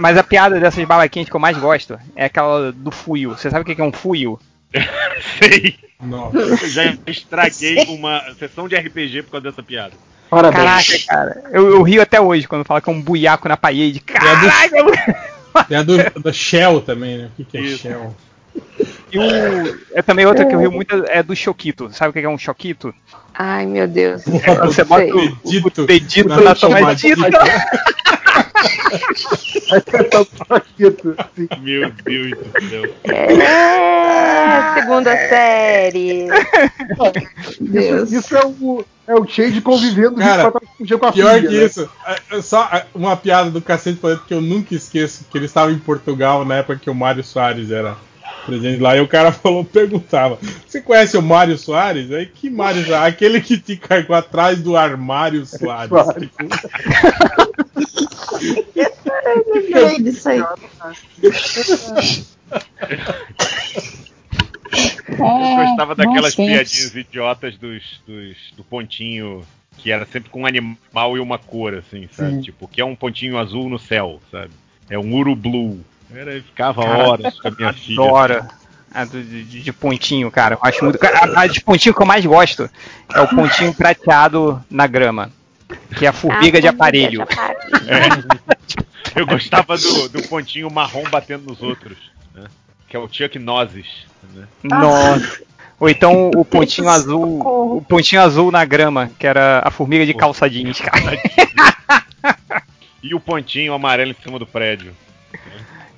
Mas 0.00 0.16
a 0.16 0.22
piada 0.22 0.58
dessas 0.58 0.84
babaquinhas 0.84 1.28
que 1.28 1.34
eu 1.36 1.40
mais 1.40 1.56
gosto 1.58 1.98
é 2.16 2.24
aquela 2.26 2.72
do 2.72 2.90
fuio. 2.90 3.30
Você 3.30 3.50
sabe 3.50 3.62
o 3.70 3.74
que 3.74 3.80
é 3.80 3.84
um 3.84 3.92
fuio? 3.92 4.38
Sei. 5.38 5.76
Nossa. 6.00 6.36
Eu 6.36 6.56
já 6.68 6.96
estraguei 7.06 7.84
uma 7.88 8.22
sessão 8.38 8.68
de 8.68 8.76
RPG 8.76 9.22
por 9.24 9.32
causa 9.32 9.50
dessa 9.50 9.62
piada. 9.62 9.92
Caraca, 10.30 10.98
cara. 11.06 11.44
Eu, 11.52 11.70
eu 11.70 11.82
rio 11.82 12.00
até 12.00 12.20
hoje 12.20 12.48
quando 12.48 12.64
fala 12.64 12.80
que 12.80 12.88
é 12.88 12.92
um 12.92 13.00
buiaco 13.00 13.48
na 13.48 13.56
parede. 13.56 14.00
Caraca! 14.00 15.28
Tem 15.68 15.76
a 15.76 15.82
do, 15.82 15.96
da 16.20 16.32
Shell 16.32 16.80
também, 16.80 17.18
né? 17.18 17.30
O 17.32 17.36
que, 17.36 17.44
que 17.44 17.58
é 17.58 17.76
Shell? 17.76 18.16
E 19.12 19.18
o, 19.18 19.78
é 19.92 20.00
também 20.00 20.24
outra 20.24 20.46
que 20.46 20.54
eu 20.54 20.58
rio 20.58 20.72
muito 20.72 21.04
é 21.08 21.22
do 21.22 21.36
Choquito. 21.36 21.90
Sabe 21.92 22.10
o 22.10 22.12
que 22.12 22.20
é 22.20 22.28
um 22.28 22.38
Choquito? 22.38 22.94
Ai, 23.34 23.66
meu 23.66 23.86
Deus. 23.86 24.22
É 24.26 24.54
você 24.66 24.84
bota 24.84 25.04
o, 25.04 25.38
o 25.44 25.86
dedito 25.86 26.28
na 26.28 26.54
tomadita. 26.54 27.28
Meu 31.60 31.90
Deus 32.04 32.30
do 32.30 32.68
céu. 32.68 32.94
É, 33.04 34.80
segunda 34.80 35.12
série. 35.28 36.26
Isso, 37.60 38.14
isso 38.16 38.36
é 38.36 38.44
o, 38.46 38.84
é 39.06 39.14
o 39.14 39.26
Shade 39.26 39.60
convivendo 39.60 40.16
Cara, 40.16 40.50
24 40.50 40.56
horas 40.56 40.68
por 40.76 40.86
dia 40.86 40.98
com 40.98 41.06
a 41.06 41.12
Pior 41.12 41.34
filha. 41.34 41.48
que 41.48 41.56
né? 41.56 41.64
isso, 41.64 41.90
é- 42.06 42.36
é 42.38 42.42
só 42.42 42.64
é, 42.72 42.86
uma 42.94 43.16
piada 43.16 43.50
do 43.50 43.60
Cacete 43.62 43.98
Planeta 43.98 44.22
que 44.26 44.34
eu 44.34 44.40
nunca 44.40 44.74
esqueço, 44.74 45.24
que 45.30 45.38
ele 45.38 45.46
estava 45.46 45.70
em 45.72 45.78
Portugal 45.78 46.44
na 46.44 46.56
época 46.56 46.78
que 46.78 46.90
o 46.90 46.94
Mário 46.94 47.22
Soares 47.24 47.70
era 47.70 47.96
presidente 48.46 48.80
lá, 48.80 48.96
e 48.96 49.00
o 49.00 49.06
cara 49.06 49.30
falou, 49.32 49.64
perguntava, 49.64 50.36
você 50.66 50.80
conhece 50.80 51.16
o 51.16 51.22
Mário 51.22 51.56
Soares? 51.56 52.10
Aí 52.10 52.26
que 52.26 52.50
Mário 52.50 52.84
Soares? 52.84 53.14
Aquele 53.14 53.40
que 53.40 53.56
te 53.58 53.76
carregou 53.76 54.16
atrás 54.16 54.60
do 54.60 54.76
armário 54.76 55.46
Soares. 55.46 55.92
Soares. 58.42 59.46
Lembrei 59.54 59.98
disso 60.02 60.28
aí. 60.28 60.38
Eu 60.38 60.46
É, 65.26 65.66
gostava 65.66 65.94
daquelas 65.94 66.34
bons 66.34 66.46
tempos. 66.46 66.70
piadinhas 66.70 66.96
idiotas 66.96 67.56
dos, 67.58 67.82
dos, 68.06 68.36
do 68.56 68.64
pontinho 68.64 69.44
que 69.78 69.90
era 69.90 70.06
sempre 70.06 70.30
com 70.30 70.42
um 70.42 70.46
animal 70.46 71.16
e 71.16 71.20
uma 71.20 71.38
cor, 71.38 71.74
assim, 71.74 72.08
sabe? 72.12 72.34
Sim. 72.36 72.40
Tipo, 72.42 72.68
que 72.68 72.80
é 72.80 72.84
um 72.84 72.94
pontinho 72.94 73.38
azul 73.38 73.68
no 73.68 73.78
céu, 73.78 74.20
sabe? 74.30 74.50
É 74.88 74.98
um 74.98 75.14
uru 75.14 75.34
blue. 75.34 75.80
Era, 76.14 76.34
eu 76.34 76.42
ficava 76.42 76.82
Cara, 76.82 77.08
horas 77.08 77.40
com 77.40 77.48
a 77.48 77.50
minha 77.50 77.72
filha. 77.72 78.00
Adoro. 78.02 78.44
A 78.94 79.04
do- 79.06 79.22
de- 79.22 79.62
de 79.62 79.72
pontinho, 79.72 80.30
cara. 80.30 80.54
Eu 80.56 80.58
acho 80.62 80.84
muito. 80.84 80.98
A, 81.04 81.40
a 81.42 81.46
de 81.46 81.60
pontinho 81.62 81.94
que 81.94 82.02
eu 82.02 82.06
mais 82.06 82.24
gosto 82.26 82.68
é 83.14 83.20
o 83.20 83.28
pontinho 83.28 83.72
prateado 83.74 84.62
na 84.70 84.86
grama. 84.86 85.30
Que 85.96 86.06
é 86.06 86.08
a 86.08 86.12
formiga 86.12 86.60
de 86.60 86.68
aparelho. 86.68 87.22
É. 87.22 89.20
Eu 89.20 89.26
gostava 89.26 89.76
do, 89.76 90.08
do 90.08 90.22
pontinho 90.28 90.70
marrom 90.70 91.04
batendo 91.10 91.44
nos 91.44 91.62
outros, 91.62 91.98
né? 92.34 92.46
Que 92.88 92.96
é 92.96 92.98
o 92.98 93.08
Chuck 93.12 93.38
Noses. 93.38 93.86
Né? 94.34 94.46
Nossa. 94.62 95.42
Ou 95.78 95.88
então 95.88 96.30
o 96.34 96.44
pontinho 96.44 96.88
azul. 96.88 97.76
O 97.76 97.82
pontinho 97.82 98.22
azul 98.22 98.50
na 98.50 98.64
grama, 98.64 99.10
que 99.18 99.26
era 99.26 99.62
a 99.64 99.70
formiga 99.70 100.06
de 100.06 100.14
calça 100.14 100.48
jeans, 100.48 100.80
cara. 100.80 101.18
E 103.02 103.14
o 103.14 103.20
pontinho 103.20 103.74
amarelo 103.74 104.12
em 104.12 104.22
cima 104.22 104.38
do 104.38 104.46
prédio. 104.46 104.94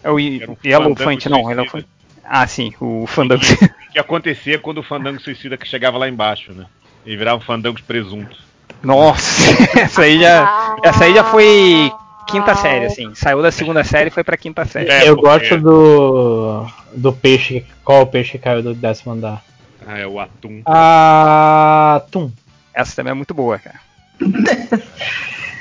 É 0.02 0.10
o 0.10 0.16
um 0.16 0.96
Fant, 0.96 1.26
não, 1.26 1.44
Fant. 1.66 1.84
Ah, 2.24 2.46
sim, 2.46 2.72
o 2.80 3.06
fandango. 3.06 3.42
O 3.44 3.92
que 3.92 3.98
acontecia 3.98 4.58
quando 4.58 4.78
o 4.78 4.82
fandango 4.82 5.20
suicida 5.20 5.56
que 5.56 5.68
chegava 5.68 5.98
lá 5.98 6.08
embaixo, 6.08 6.52
né? 6.52 6.66
E 7.04 7.16
virava 7.16 7.36
um 7.36 7.44
fandango 7.44 7.76
de 7.76 7.82
presunto. 7.82 8.36
Nossa, 8.84 9.42
essa 9.80 10.02
aí 10.02 10.20
já. 10.20 10.76
Essa 10.84 11.04
aí 11.04 11.14
já 11.14 11.24
foi 11.24 11.92
quinta 12.26 12.54
série, 12.54 12.86
assim. 12.86 13.14
Saiu 13.14 13.42
da 13.42 13.50
segunda 13.50 13.82
série 13.84 14.08
e 14.08 14.12
foi 14.12 14.24
pra 14.24 14.36
quinta 14.36 14.64
série. 14.64 14.90
É, 14.90 15.08
eu 15.08 15.16
porque- 15.16 15.28
gosto 15.28 15.60
do. 15.60 16.66
do 16.94 17.12
peixe. 17.12 17.64
Qual 17.84 18.02
o 18.02 18.06
peixe 18.06 18.32
que 18.32 18.38
caiu 18.38 18.62
do 18.62 18.74
décimo 18.74 19.12
andar? 19.12 19.42
Ah, 19.86 19.98
é 19.98 20.06
o 20.06 20.18
atum. 20.18 20.62
Ah. 20.66 22.02
Tum. 22.10 22.30
Essa 22.72 22.96
também 22.96 23.10
é 23.10 23.14
muito 23.14 23.34
boa, 23.34 23.58
cara. 23.58 23.76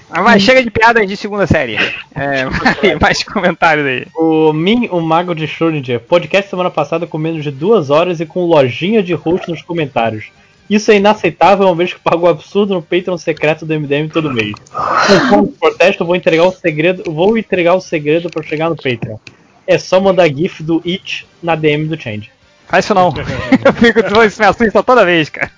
Mas 0.09 0.23
vai, 0.23 0.39
chega 0.39 0.63
de 0.63 0.69
piada 0.69 1.05
de 1.05 1.17
segunda 1.17 1.47
série. 1.47 1.75
É, 2.15 2.45
vai, 2.49 2.95
mais 3.01 3.23
comentários 3.23 3.85
aí. 3.85 4.05
O 4.15 4.53
Min, 4.53 4.87
o 4.91 5.01
Mago 5.01 5.33
de 5.33 5.47
Schrödinger, 5.47 5.99
podcast 5.99 6.49
semana 6.49 6.69
passada 6.69 7.07
com 7.07 7.17
menos 7.17 7.43
de 7.43 7.49
duas 7.51 7.89
horas 7.89 8.19
e 8.19 8.25
com 8.25 8.45
lojinha 8.45 9.01
de 9.01 9.13
host 9.13 9.49
nos 9.49 9.61
comentários. 9.61 10.25
Isso 10.69 10.91
é 10.91 10.95
inaceitável, 10.95 11.65
uma 11.65 11.75
vez 11.75 11.93
que 11.93 11.99
pago 11.99 12.25
um 12.25 12.29
absurdo 12.29 12.73
no 12.73 12.81
Patreon 12.81 13.17
secreto 13.17 13.65
do 13.65 13.79
MDM 13.79 14.09
todo 14.09 14.33
mês. 14.33 14.53
Com 15.29 15.47
protesto, 15.47 16.05
vou 16.05 16.15
entregar 16.15 16.45
o 16.45 16.51
segredo, 16.51 17.11
vou 17.11 17.37
entregar 17.37 17.75
o 17.75 17.81
segredo 17.81 18.29
para 18.29 18.43
chegar 18.43 18.69
no 18.69 18.75
Patreon. 18.75 19.17
É 19.67 19.77
só 19.77 19.99
mandar 19.99 20.27
GIF 20.27 20.63
do 20.63 20.81
It 20.85 21.27
na 21.41 21.55
DM 21.55 21.85
do 21.85 21.99
Change. 21.99 22.31
Faz 22.67 22.85
isso 22.85 22.93
não. 22.93 23.13
Eu 23.63 23.73
fico, 23.73 24.23
isso 24.23 24.41
me 24.41 24.47
assusta 24.47 24.81
toda 24.81 25.05
vez, 25.05 25.29
cara. 25.29 25.51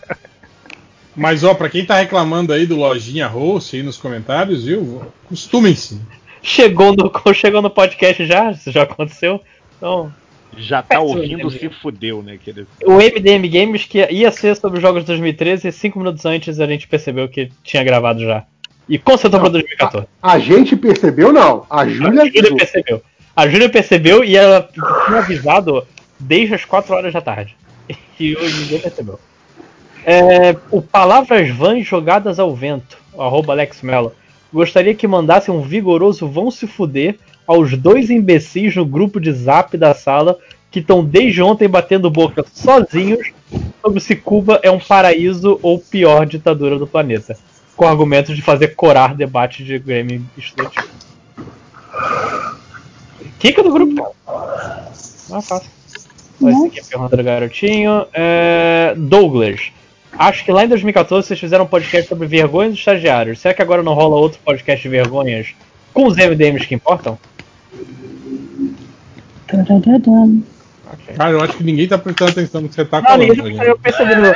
Mas 1.16 1.44
ó, 1.44 1.54
pra 1.54 1.70
quem 1.70 1.86
tá 1.86 1.96
reclamando 1.96 2.52
aí 2.52 2.66
do 2.66 2.76
lojinha 2.76 3.28
host 3.28 3.76
aí 3.76 3.84
nos 3.84 3.98
comentários, 3.98 4.66
viu? 4.66 5.02
Costumem-se. 5.30 6.02
Chegou 6.42 6.94
no, 6.94 7.12
chegou 7.34 7.62
no 7.62 7.70
podcast 7.70 8.26
já? 8.26 8.52
Isso 8.52 8.72
já 8.72 8.84
aconteceu? 8.84 9.42
Então, 9.78 10.12
Já 10.58 10.82
tá 10.82 10.96
É, 10.96 11.00
ouvindo, 11.00 11.50
se 11.52 11.70
fudeu, 11.70 12.22
né? 12.24 12.38
querido? 12.44 12.68
o 12.86 12.94
MDM 12.94 13.48
Games 13.50 13.86
que 13.86 14.06
ia 14.12 14.32
ser 14.32 14.56
sobre 14.56 14.78
os 14.78 14.82
jogos 14.82 15.02
de 15.02 15.08
2013 15.08 15.68
e 15.68 15.72
cinco 15.72 16.00
minutos 16.00 16.26
antes 16.26 16.60
a 16.60 16.66
gente 16.68 16.88
percebeu 16.88 17.28
que 17.28 17.50
tinha 17.64 17.84
gravado 17.84 18.22
já. 18.24 18.44
E 18.88 18.98
consertou 19.00 19.40
pra 19.40 19.50
2014. 19.50 20.08
A 20.22 20.38
gente 20.40 20.76
percebeu, 20.76 21.34
não. 21.34 21.66
A 21.70 21.88
Júlia 21.88 22.22
A 22.24 22.26
Júlia 22.26 22.56
percebeu. 22.56 23.02
A 23.36 23.48
Júlia 23.48 23.70
percebeu 23.70 24.24
e 24.24 24.38
ela 24.38 24.70
tinha 25.06 25.18
avisado 25.20 25.86
desde 26.20 26.56
as 26.56 26.64
4 26.66 26.94
horas 26.96 27.14
da 27.14 27.22
tarde. 27.22 27.56
E 28.20 28.34
hoje 28.38 28.62
ninguém 28.62 28.80
percebeu. 28.80 29.20
É, 30.06 30.56
o 30.72 30.82
Palavras 30.82 31.50
Vãs 31.50 31.86
Jogadas 31.86 32.40
ao 32.40 32.56
Vento, 32.56 32.98
arroba 33.18 33.52
Alex 33.54 33.82
Mello. 33.82 34.14
Gostaria 34.54 34.96
que 34.96 35.06
mandasse 35.08 35.52
um 35.52 35.62
vigoroso 35.62 36.28
vão 36.28 36.50
se 36.50 36.66
fuder 36.66 37.18
aos 37.48 37.78
dois 37.78 38.10
imbecis 38.10 38.76
no 38.76 38.86
grupo 38.86 39.20
de 39.20 39.32
zap 39.32 39.78
da 39.78 39.94
sala 39.94 40.38
que 40.72 40.80
estão 40.80 41.04
desde 41.04 41.42
ontem 41.42 41.70
batendo 41.70 42.10
boca 42.10 42.46
sozinhos 42.54 43.32
sobre 43.82 44.00
se 44.00 44.16
Cuba 44.16 44.60
é 44.62 44.70
um 44.70 44.80
paraíso 44.80 45.60
ou 45.62 45.80
pior 45.80 46.26
ditadura 46.26 46.78
do 46.78 46.86
planeta. 46.86 47.38
Com 47.76 47.88
argumentos 47.88 48.36
de 48.36 48.42
fazer 48.42 48.70
corar 48.76 49.16
debate 49.16 49.64
de 49.64 49.78
Grammy 49.80 50.24
estudante. 50.38 50.78
Kika 53.40 53.64
do 53.64 53.72
grupo. 53.72 54.16
Não 55.30 55.38
é 55.38 55.42
fácil. 55.42 55.70
Ó, 56.42 56.50
Esse 56.50 56.68
aqui 56.68 56.80
é 56.80 56.82
a 56.82 56.86
pergunta 56.86 57.18
do 57.18 57.24
garotinho. 57.24 58.06
É, 58.14 58.94
Douglas. 58.98 59.72
Acho 60.18 60.46
que 60.46 60.52
lá 60.52 60.64
em 60.64 60.68
2014 60.70 61.28
vocês 61.28 61.40
fizeram 61.40 61.66
um 61.66 61.68
podcast 61.68 62.08
sobre 62.08 62.28
vergonhas 62.28 62.72
dos 62.72 62.80
estagiários. 62.80 63.40
Será 63.40 63.54
que 63.54 63.62
agora 63.62 63.84
não 63.84 63.94
rola 63.94 64.16
outro 64.16 64.40
podcast 64.44 64.82
de 64.82 64.90
vergonhas 64.90 65.54
com 65.94 66.06
os 66.06 66.16
MDMs 66.16 66.66
que 66.66 66.76
importam? 66.76 67.20
Cara, 71.16 71.32
eu 71.32 71.42
acho 71.42 71.58
que 71.58 71.64
ninguém 71.64 71.88
tá 71.88 71.98
prestando 71.98 72.32
atenção 72.32 72.62
no 72.62 72.70
que 72.70 72.76
você 72.76 72.86
tá 72.86 73.02
Não, 73.02 73.08
falando. 73.08 73.28
tá- 73.28 73.34
gente. 73.50 73.60
eu 73.66 73.78
percebi 73.80 74.16
no, 74.16 74.34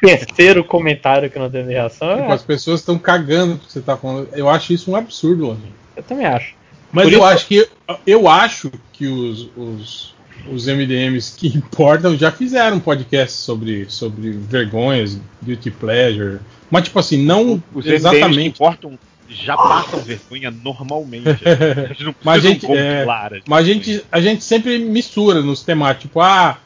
terceiro 0.00 0.64
comentário 0.64 1.30
que 1.30 1.38
não 1.38 1.50
teve 1.50 1.72
reação. 1.72 2.16
Tipo, 2.16 2.30
É, 2.30 2.32
as 2.32 2.42
pessoas 2.42 2.80
estão 2.80 2.98
cagando 2.98 3.58
que 3.58 3.70
você 3.72 3.80
tá 3.80 3.96
falando. 3.96 4.28
Eu 4.32 4.48
acho 4.48 4.72
isso 4.72 4.90
um 4.90 4.96
absurdo, 4.96 5.46
Lojinha. 5.46 5.72
eu 5.96 6.02
também 6.02 6.26
acho. 6.26 6.54
Mas 6.92 7.04
Por 7.04 7.12
eu 7.12 7.18
isso- 7.18 7.28
acho 7.28 7.46
que 7.46 7.68
eu 8.06 8.28
acho 8.28 8.72
que 8.92 9.06
os, 9.06 9.50
os, 9.56 10.14
os 10.50 10.66
MDMs 10.68 11.34
que 11.36 11.48
importam 11.48 12.16
já 12.16 12.30
fizeram 12.30 12.76
um 12.76 12.80
podcast 12.80 13.36
sobre, 13.36 13.86
sobre 13.88 14.30
vergonhas, 14.30 15.18
guilty 15.42 15.70
pleasure. 15.70 16.38
Mas 16.70 16.84
tipo 16.84 16.98
assim, 16.98 17.22
não 17.24 17.62
Os 17.74 17.84
MDMs 17.84 17.88
que 17.88 17.92
exatamente. 17.94 18.48
importam 18.48 18.98
já 19.28 19.56
passam 19.56 20.00
vergonha 20.04 20.50
normalmente. 20.50 21.26
Eles 21.28 22.00
não 22.00 22.14
Mas 22.24 22.44
a 22.44 22.48
gente, 22.48 22.66
é, 22.66 22.94
compilar 22.98 23.34
as 23.34 23.42
mas 23.46 23.60
a 23.66 23.72
gente, 23.72 24.04
a 24.10 24.20
gente 24.20 24.44
sempre 24.44 24.78
mistura 24.78 25.40
nos 25.42 25.62
temas, 25.62 25.98
tipo, 25.98 26.20
ah, 26.20 26.58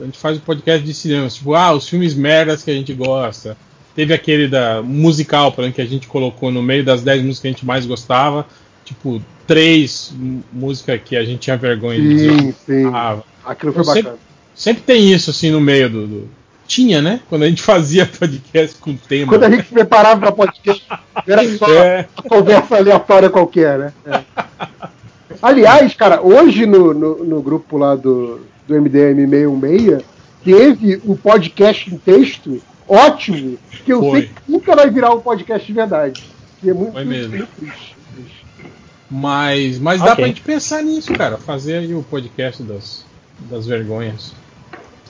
a 0.00 0.04
gente 0.04 0.18
faz 0.18 0.36
um 0.38 0.40
podcast 0.40 0.84
de 0.84 0.94
cinema, 0.94 1.28
tipo, 1.28 1.54
ah, 1.54 1.72
os 1.72 1.88
filmes 1.88 2.14
merdas 2.14 2.62
que 2.62 2.70
a 2.70 2.74
gente 2.74 2.92
gosta. 2.94 3.56
Teve 3.94 4.12
aquele 4.12 4.46
da 4.46 4.82
musical, 4.82 5.52
por 5.52 5.62
exemplo, 5.62 5.76
que 5.76 5.82
a 5.82 5.86
gente 5.86 6.06
colocou 6.06 6.50
no 6.50 6.62
meio 6.62 6.84
das 6.84 7.02
10 7.02 7.22
músicas 7.22 7.40
que 7.40 7.48
a 7.48 7.50
gente 7.52 7.66
mais 7.66 7.86
gostava, 7.86 8.46
tipo, 8.84 9.22
três 9.46 10.12
músicas 10.52 11.00
que 11.04 11.16
a 11.16 11.24
gente 11.24 11.40
tinha 11.40 11.56
vergonha 11.56 12.00
de 12.00 12.08
dizer. 12.08 12.38
Sim, 12.40 12.54
sim. 12.66 12.90
Ah, 12.92 13.18
Aquilo 13.44 13.72
foi 13.72 13.80
eu 13.80 13.84
sempre, 13.84 14.02
bacana. 14.02 14.18
sempre 14.54 14.82
tem 14.82 15.12
isso 15.12 15.30
assim 15.30 15.50
no 15.50 15.60
meio 15.60 15.88
do, 15.88 16.06
do- 16.06 16.28
Tinha, 16.66 17.00
né? 17.00 17.20
Quando 17.28 17.44
a 17.44 17.48
gente 17.48 17.62
fazia 17.62 18.04
podcast 18.18 18.78
com 18.78 18.96
tema. 18.96 19.32
Quando 19.32 19.44
a 19.44 19.50
gente 19.50 19.66
se 19.68 19.72
preparava 19.74 20.20
pra 20.20 20.32
podcast, 20.32 20.84
era 21.26 21.44
só 21.56 21.66
É. 21.72 22.08
uma 22.16 22.22
conversa 22.28 22.76
aleatória 22.76 23.30
qualquer, 23.30 23.78
né? 23.78 23.92
É. 24.06 24.20
Aliás, 25.42 25.94
cara, 25.94 26.20
hoje 26.22 26.66
no, 26.66 26.94
no, 26.94 27.24
no 27.24 27.42
grupo 27.42 27.76
lá 27.76 27.94
do, 27.94 28.40
do 28.66 28.74
MDM 28.80 29.28
616 29.28 30.02
teve 30.44 31.02
um 31.04 31.14
podcast 31.16 31.92
em 31.92 31.98
texto 31.98 32.62
ótimo, 32.88 33.58
que 33.84 33.92
eu 33.92 34.00
Foi. 34.00 34.20
sei 34.20 34.28
que 34.28 34.34
nunca 34.50 34.74
vai 34.76 34.88
virar 34.90 35.12
um 35.12 35.20
podcast 35.20 35.66
de 35.66 35.72
verdade. 35.72 36.24
Que 36.60 36.70
é 36.70 36.74
muito, 36.74 36.92
Foi 36.92 37.04
mesmo. 37.04 37.36
muito 37.36 37.48
triste. 37.58 37.96
Mas, 39.10 39.78
mas 39.78 40.00
dá 40.00 40.06
Ok. 40.12 40.16
pra 40.16 40.26
gente 40.26 40.40
pensar 40.40 40.82
nisso, 40.82 41.12
cara. 41.14 41.36
Fazer 41.36 41.78
aí 41.78 41.94
o 41.94 42.02
podcast 42.02 42.62
das, 42.62 43.04
das 43.50 43.66
vergonhas. 43.66 44.32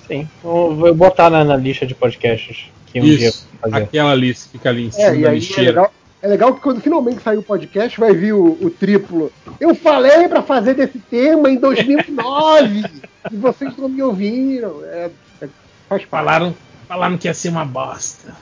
Sim. 0.06 0.28
Eu 0.44 0.74
vou 0.76 0.94
botar 0.94 1.30
na, 1.30 1.44
na 1.44 1.56
lista 1.56 1.84
de 1.86 1.94
podcasts 1.94 2.66
que 2.86 3.00
um 3.00 3.04
dia 3.04 3.28
Isso, 3.28 3.46
vou 3.60 3.70
fazer. 3.70 3.84
aquela 3.84 4.14
lista 4.14 4.48
fica 4.50 4.68
ali 4.68 4.86
em 4.86 4.90
cima 4.90 5.04
É, 5.08 5.16
e 5.16 5.16
aí 5.16 5.24
é 5.24 5.34
lixeira. 5.34 5.70
legal, 5.70 5.92
é 6.22 6.28
legal 6.28 6.54
que 6.54 6.60
quando 6.60 6.80
finalmente 6.80 7.22
sair 7.22 7.36
o 7.38 7.42
podcast 7.42 7.98
vai 7.98 8.14
vir 8.14 8.32
o, 8.32 8.56
o 8.60 8.70
triplo. 8.70 9.32
Eu 9.60 9.74
falei 9.74 10.28
pra 10.28 10.42
fazer 10.42 10.74
desse 10.74 10.98
tema 10.98 11.50
em 11.50 11.56
2009 11.56 12.84
e 13.32 13.36
vocês 13.36 13.76
não 13.76 13.88
me 13.88 14.02
ouviram. 14.02 14.82
É, 14.84 15.10
é, 15.42 15.48
faz. 15.88 16.02
Falaram, 16.04 16.54
falaram 16.88 17.18
que 17.18 17.26
ia 17.28 17.34
ser 17.34 17.48
uma 17.48 17.64
bosta. 17.64 18.34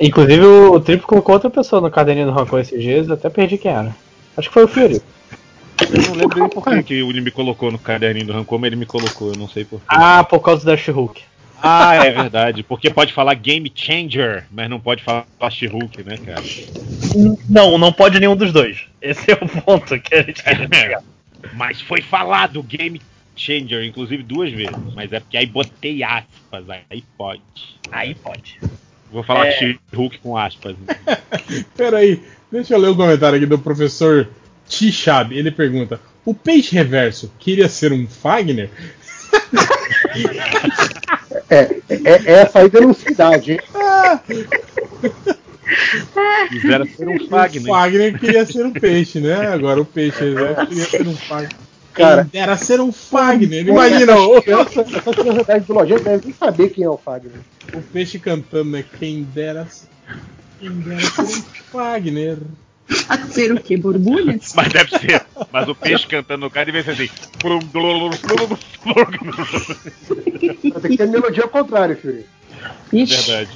Inclusive 0.00 0.44
o, 0.44 0.72
o 0.72 0.80
Triplo 0.80 1.06
colocou 1.06 1.34
outra 1.36 1.48
pessoa 1.48 1.80
no 1.80 1.90
caderninho 1.90 2.26
do 2.26 2.32
Rancor 2.32 2.58
esses 2.60 2.82
dias, 2.82 3.06
eu 3.06 3.14
até 3.14 3.30
perdi 3.30 3.56
quem 3.56 3.70
era. 3.70 3.94
Acho 4.36 4.48
que 4.48 4.54
foi 4.54 4.64
o 4.64 4.68
Fiorito. 4.68 5.04
Eu 5.80 6.02
não 6.02 6.14
lembro 6.14 6.38
nem 6.38 6.48
por 6.48 6.62
que 6.62 6.82
que 6.82 6.94
ele 6.94 7.20
me 7.20 7.30
colocou 7.30 7.70
no 7.70 7.78
caderninho 7.78 8.26
do 8.26 8.32
Rancor, 8.32 8.58
mas 8.58 8.68
ele 8.68 8.76
me 8.76 8.86
colocou, 8.86 9.32
eu 9.32 9.38
não 9.38 9.48
sei 9.48 9.64
por 9.64 9.80
quê. 9.80 9.86
Ah, 9.88 10.22
por 10.22 10.40
causa 10.40 10.64
da 10.64 10.76
She-Hulk. 10.76 11.22
Ah, 11.66 11.94
é 11.94 12.10
verdade. 12.10 12.62
Porque 12.62 12.90
pode 12.90 13.12
falar 13.12 13.34
Game 13.34 13.72
Changer, 13.74 14.44
mas 14.50 14.68
não 14.68 14.78
pode 14.78 15.02
falar 15.02 15.24
She-Hulk, 15.50 16.02
né, 16.02 16.18
cara? 16.18 16.42
Não, 17.48 17.78
não 17.78 17.92
pode 17.92 18.20
nenhum 18.20 18.36
dos 18.36 18.52
dois. 18.52 18.82
Esse 19.00 19.32
é 19.32 19.34
o 19.34 19.48
ponto 19.62 19.98
que 19.98 20.14
a 20.14 20.22
gente 20.22 20.42
quer 20.42 20.68
pegar. 20.68 21.02
Mas 21.54 21.80
foi 21.80 22.02
falado 22.02 22.62
Game 22.62 23.00
Changer, 23.34 23.84
inclusive 23.84 24.22
duas 24.22 24.52
vezes. 24.52 24.76
Mas 24.94 25.12
é 25.12 25.20
porque 25.20 25.38
aí 25.38 25.46
botei 25.46 26.02
aspas, 26.02 26.64
aí 26.90 27.02
pode. 27.16 27.42
Aí 27.90 28.14
pode. 28.14 28.60
Vou 29.10 29.22
falar 29.22 29.46
É. 29.46 29.52
She-Hulk 29.52 30.18
com 30.18 30.36
aspas. 30.36 30.76
Pera 31.76 31.98
aí, 31.98 32.22
deixa 32.52 32.74
eu 32.74 32.78
ler 32.78 32.88
o 32.88 32.96
comentário 32.96 33.36
aqui 33.36 33.46
do 33.46 33.58
professor 33.58 34.28
Tishab. 34.68 35.36
Ele 35.36 35.50
pergunta: 35.50 36.00
O 36.24 36.34
peixe 36.34 36.74
reverso 36.74 37.32
queria 37.38 37.68
ser 37.68 37.92
um 37.92 38.06
Fagner? 38.06 38.70
É, 41.50 41.76
é, 41.88 42.32
essa 42.32 42.60
aí 42.60 42.68
denuncidade, 42.70 43.52
hein? 43.52 43.60
Quiseram 46.48 46.86
ser 46.86 47.08
um 47.08 47.16
O 47.16 47.28
Fagner. 47.28 47.66
Fagner 47.66 48.18
queria 48.18 48.46
ser 48.46 48.66
um 48.66 48.72
peixe, 48.72 49.20
né? 49.20 49.46
Agora 49.48 49.80
o 49.80 49.84
peixe 49.84 50.20
reverso 50.20 50.66
queria 50.66 50.84
ser 50.84 51.06
um 51.06 51.16
Fagner. 51.16 51.56
Cara. 51.92 52.22
Quem 52.24 52.40
dera 52.40 52.56
ser 52.56 52.80
um 52.80 52.92
Fagner. 52.92 53.66
Imagina 53.68 54.16
o, 54.16 54.38
Essa, 54.38 54.80
essa 54.80 55.14
curiosidade 55.14 55.64
do 55.64 55.74
Lojinha 55.74 56.00
deve 56.00 56.26
nem 56.26 56.34
saber 56.34 56.70
quem 56.70 56.84
é 56.84 56.88
o 56.88 56.96
Fagner. 56.98 57.32
o 57.72 57.80
peixe 57.80 58.18
cantando, 58.18 58.70
né? 58.70 58.84
Quem 58.98 59.22
dera, 59.22 59.66
quem 60.58 60.70
dera 60.70 61.00
ser 61.00 61.22
um 61.22 61.42
Fagner. 61.70 62.38
Ser 63.30 63.52
o 63.52 63.60
quê? 63.60 63.76
Borbulhas? 63.76 64.52
Mas 64.56 64.68
deve 64.68 64.90
ser. 64.98 65.24
Mas 65.52 65.68
o 65.68 65.74
peixe 65.74 66.06
cantando 66.06 66.44
no 66.44 66.50
cara 66.50 66.70
deve 66.70 66.82
ser 66.82 66.90
assim. 66.90 67.10
Tem 70.80 70.90
que 70.90 70.96
ter 70.96 71.08
melodia 71.08 71.44
ao 71.44 71.48
contrário, 71.48 71.96
Fury. 71.96 72.26
Verdade. 72.92 73.50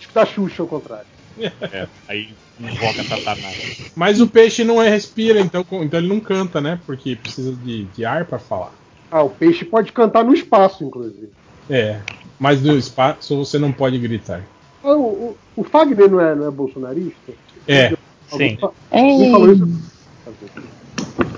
Escutar 0.00 0.26
Xuxa 0.26 0.62
ao 0.62 0.68
contrário. 0.68 1.06
É, 1.40 1.86
aí 2.08 2.34
invoca 2.58 3.04
Satanás. 3.04 3.90
Mas 3.94 4.20
o 4.20 4.26
peixe 4.26 4.64
não 4.64 4.82
é 4.82 4.88
respira, 4.88 5.40
então, 5.40 5.64
então 5.82 6.00
ele 6.00 6.08
não 6.08 6.20
canta, 6.20 6.60
né? 6.60 6.80
Porque 6.84 7.16
precisa 7.16 7.52
de, 7.52 7.84
de 7.84 8.04
ar 8.04 8.24
pra 8.24 8.38
falar. 8.38 8.72
Ah, 9.10 9.22
o 9.22 9.30
peixe 9.30 9.64
pode 9.64 9.92
cantar 9.92 10.24
no 10.24 10.34
espaço, 10.34 10.84
inclusive. 10.84 11.30
É. 11.70 12.00
Mas 12.38 12.62
no 12.62 12.76
espaço 12.76 13.36
você 13.36 13.58
não 13.58 13.72
pode 13.72 13.98
gritar. 13.98 14.42
Ah, 14.82 14.94
o, 14.94 15.02
o, 15.02 15.36
o 15.56 15.64
Fagner 15.64 16.10
não 16.10 16.20
é, 16.20 16.34
não 16.34 16.46
é 16.46 16.50
bolsonarista? 16.50 17.32
É. 17.66 17.96
Sim. 18.30 18.56
alguém 18.90 19.30
falou 19.30 19.52
isso? 19.52 19.66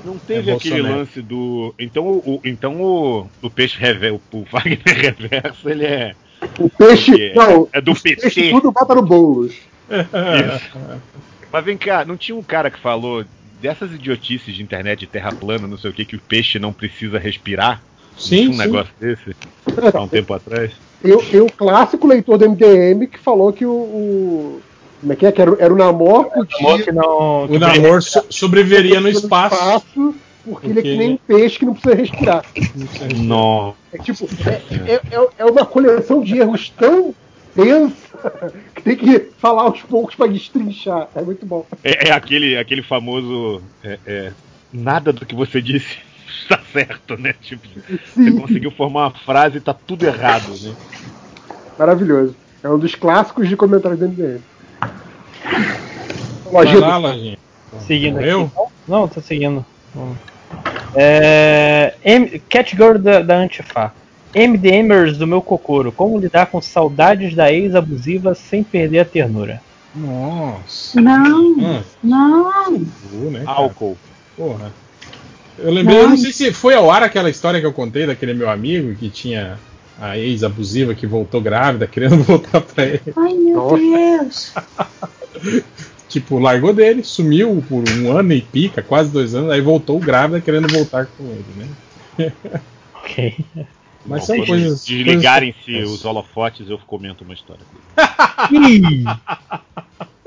Não 0.04 0.18
teve 0.18 0.50
É 0.50 0.54
aquele 0.54 0.74
Bolsonaro. 0.76 0.98
lance 1.00 1.22
do. 1.22 1.74
Então 1.78 2.06
o, 2.06 2.40
então 2.44 2.80
o, 2.80 3.30
o 3.42 3.50
peixe 3.50 3.78
reverso, 3.78 4.20
o 4.32 4.44
Wagner 4.44 4.80
reverso, 4.86 5.68
ele 5.68 5.84
é. 5.84 6.14
O 6.58 6.68
peixe. 6.70 7.30
É, 7.30 7.34
não, 7.34 7.68
é 7.72 7.80
do 7.80 7.92
os 7.92 8.00
peixes 8.00 8.34
PT. 8.34 8.50
tudo 8.50 8.72
bota 8.72 8.94
no 8.94 9.02
Boulos. 9.02 9.52
Isso. 9.90 10.70
Mas 11.52 11.64
vem 11.64 11.76
cá, 11.76 12.04
não 12.04 12.16
tinha 12.16 12.36
um 12.36 12.42
cara 12.42 12.70
que 12.70 12.78
falou 12.78 13.24
dessas 13.60 13.92
idiotices 13.92 14.54
de 14.54 14.62
internet 14.62 15.00
de 15.00 15.06
terra 15.06 15.32
plana, 15.32 15.66
não 15.66 15.76
sei 15.76 15.90
o 15.90 15.92
que, 15.94 16.04
que 16.04 16.16
o 16.16 16.22
peixe 16.22 16.58
não 16.58 16.72
precisa 16.72 17.18
respirar? 17.18 17.82
Sim, 18.16 18.36
tinha 18.36 18.50
um 18.50 18.52
sim. 18.52 18.58
negócio 18.58 18.92
desse 18.98 19.34
há 19.94 20.00
um 20.02 20.08
tempo 20.08 20.32
atrás. 20.32 20.72
Tem 21.02 21.40
o 21.40 21.46
clássico 21.50 22.06
leitor 22.06 22.38
do 22.38 22.44
MDM 22.44 23.06
que 23.06 23.18
falou 23.18 23.52
que 23.52 23.66
o. 23.66 23.72
o- 23.72 24.60
como 25.00 25.12
é 25.12 25.16
que 25.16 25.26
é? 25.26 25.32
Que 25.32 25.42
era, 25.42 25.50
o- 25.52 25.56
era 25.60 25.72
o 25.72 25.76
Namor 25.76 26.30
que 26.84 26.92
não. 26.92 27.44
O 27.46 27.58
namoro 27.58 28.02
so- 28.02 28.24
sobreviveria 28.30 29.00
no 29.00 29.08
espaço. 29.08 30.14
porque 30.44 30.66
ele 30.68 30.78
é 30.80 30.82
que 30.82 30.96
nem 30.96 31.12
um 31.14 31.16
peixe 31.16 31.58
que 31.58 31.64
não 31.64 31.74
precisa 31.74 31.94
respirar. 31.94 32.44
Não. 33.16 33.74
É 33.92 33.98
tipo, 33.98 34.28
é, 34.46 34.92
é- 34.92 35.00
é- 35.10 35.28
é 35.38 35.44
uma 35.44 35.64
coleção 35.66 36.22
de 36.22 36.38
erros 36.38 36.70
tão 36.76 37.14
densa 37.54 37.94
que 38.74 38.82
tem 38.82 38.96
que 38.96 39.30
falar 39.38 39.62
aos 39.62 39.80
poucos 39.82 40.14
pra 40.14 40.26
destrinchar. 40.26 41.08
É 41.14 41.22
muito 41.22 41.44
bom. 41.46 41.66
É, 41.82 42.08
é 42.08 42.12
aquele, 42.12 42.56
aquele 42.56 42.82
famoso. 42.82 43.62
é, 43.84 43.98
é, 44.06 44.32
nada 44.72 45.12
do 45.12 45.24
que 45.26 45.34
você 45.34 45.60
disse 45.60 45.98
está 46.42 46.60
certo, 46.72 47.16
né? 47.16 47.34
Tipo, 47.40 47.66
você 48.14 48.30
conseguiu 48.32 48.70
formar 48.70 49.06
uma 49.08 49.10
frase 49.10 49.56
e 49.58 49.60
tá 49.60 49.74
tudo 49.74 50.04
errado, 50.06 50.48
né? 50.62 50.74
Maravilhoso. 51.78 52.34
É 52.62 52.68
um 52.68 52.78
dos 52.78 52.94
clássicos 52.94 53.48
de 53.48 53.56
comentários 53.56 53.98
do 53.98 54.06
MDM. 54.08 54.40
Lojinha 56.52 56.80
lá, 56.80 56.96
Lojinha. 56.96 57.38
Seguindo 57.86 58.18
aqui. 58.18 58.28
Eu? 58.28 58.50
Não, 58.88 59.06
tô 59.08 59.20
seguindo. 59.20 59.64
É, 60.94 61.94
M- 62.04 62.38
Catgirl 62.48 62.98
da, 62.98 63.20
da 63.20 63.36
Antifa. 63.36 63.92
MDMers 64.34 65.16
do 65.18 65.26
meu 65.26 65.42
cocoro. 65.42 65.90
Como 65.90 66.18
lidar 66.18 66.46
com 66.46 66.60
saudades 66.60 67.34
da 67.34 67.52
ex 67.52 67.74
abusiva 67.74 68.34
sem 68.34 68.62
perder 68.62 69.00
a 69.00 69.04
ternura? 69.04 69.60
Nossa. 69.94 71.00
Não, 71.00 71.52
Hum. 71.58 71.82
não. 72.02 72.74
Uh, 73.12 73.30
né? 73.30 73.42
Álcool. 73.46 73.96
Porra. 74.36 74.72
Eu 75.58 75.72
lembrei, 75.72 75.98
eu 75.98 76.08
não 76.08 76.16
sei 76.16 76.32
se 76.32 76.52
foi 76.52 76.74
ao 76.74 76.90
ar 76.90 77.02
aquela 77.02 77.28
história 77.28 77.60
que 77.60 77.66
eu 77.66 77.72
contei 77.72 78.06
daquele 78.06 78.32
meu 78.34 78.48
amigo 78.48 78.94
que 78.94 79.10
tinha 79.10 79.58
a 80.00 80.16
ex 80.16 80.42
abusiva 80.44 80.94
que 80.94 81.06
voltou 81.06 81.40
grávida, 81.40 81.86
querendo 81.88 82.22
voltar 82.22 82.60
pra 82.60 82.84
ele. 82.84 83.02
Ai, 83.16 83.34
meu 83.34 83.76
Deus. 83.76 84.54
Tipo, 86.08 86.38
largou 86.38 86.72
dele, 86.72 87.04
sumiu 87.04 87.64
por 87.68 87.84
um 87.88 88.10
ano 88.10 88.32
e 88.32 88.40
pica, 88.40 88.82
quase 88.82 89.10
dois 89.10 89.34
anos, 89.34 89.50
aí 89.50 89.60
voltou 89.60 89.98
grávida 90.00 90.40
querendo 90.40 90.66
voltar 90.68 91.06
com 91.06 91.24
ele, 91.24 91.44
né? 91.56 92.32
Ok. 93.02 93.34
Mas 94.06 94.20
Bom, 94.20 94.26
são 94.26 94.46
coisas. 94.46 94.84
Desligarem-se 94.84 95.72
coisas- 95.72 95.90
os 95.90 96.04
holofotes, 96.04 96.68
eu 96.68 96.78
comento 96.78 97.24
uma 97.24 97.34
história. 97.34 97.62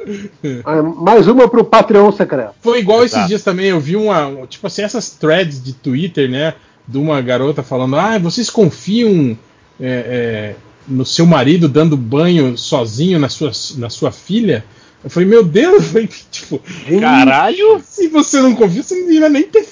Ah, 0.66 0.82
mais 0.82 1.28
uma 1.28 1.48
pro 1.48 1.64
Patreon 1.64 2.12
secreto. 2.12 2.56
Foi 2.62 2.80
igual 2.80 3.06
esses 3.06 3.26
dias 3.28 3.42
também, 3.42 3.68
eu 3.68 3.80
vi 3.80 3.96
uma. 3.96 4.46
Tipo 4.48 4.68
assim, 4.68 4.82
essas 4.82 5.12
threads 5.12 5.64
de 5.64 5.72
Twitter, 5.72 6.30
né? 6.30 6.56
De 6.86 6.98
uma 6.98 7.22
garota 7.22 7.64
falando, 7.64 7.96
ah, 7.96 8.18
vocês 8.20 8.50
confiam 8.50 9.38
é, 9.80 9.88
é, 9.88 10.56
no 10.86 11.06
seu 11.06 11.26
marido 11.26 11.70
dando 11.70 11.96
banho 11.96 12.58
sozinho 12.58 13.18
na 13.18 13.30
sua, 13.30 13.52
na 13.78 13.90
sua 13.90 14.12
filha? 14.12 14.66
Eu 15.04 15.10
falei, 15.10 15.28
meu 15.28 15.44
Deus, 15.44 15.74
eu 15.76 15.82
falei, 15.82 16.08
tipo, 16.08 16.62
Caralho! 17.00 17.80
se 17.86 18.08
você 18.08 18.42
não 18.42 18.56
confia, 18.56 18.82
você 18.84 18.96
não 18.96 19.08
devia 19.08 19.30
nem 19.30 19.44
ter 19.44 19.68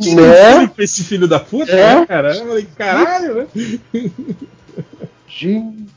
tido 0.00 0.20
Né? 0.22 0.54
filho 0.54 0.68
pra 0.70 0.84
esse 0.84 1.04
filho 1.04 1.28
da 1.28 1.38
puta, 1.38 1.70
É? 1.72 2.00
né, 2.00 2.06
cara? 2.06 2.34
Eu 2.36 2.46
falei, 2.46 2.66
caralho, 2.76 3.34
né? 3.34 3.46
Gente. 5.28 5.86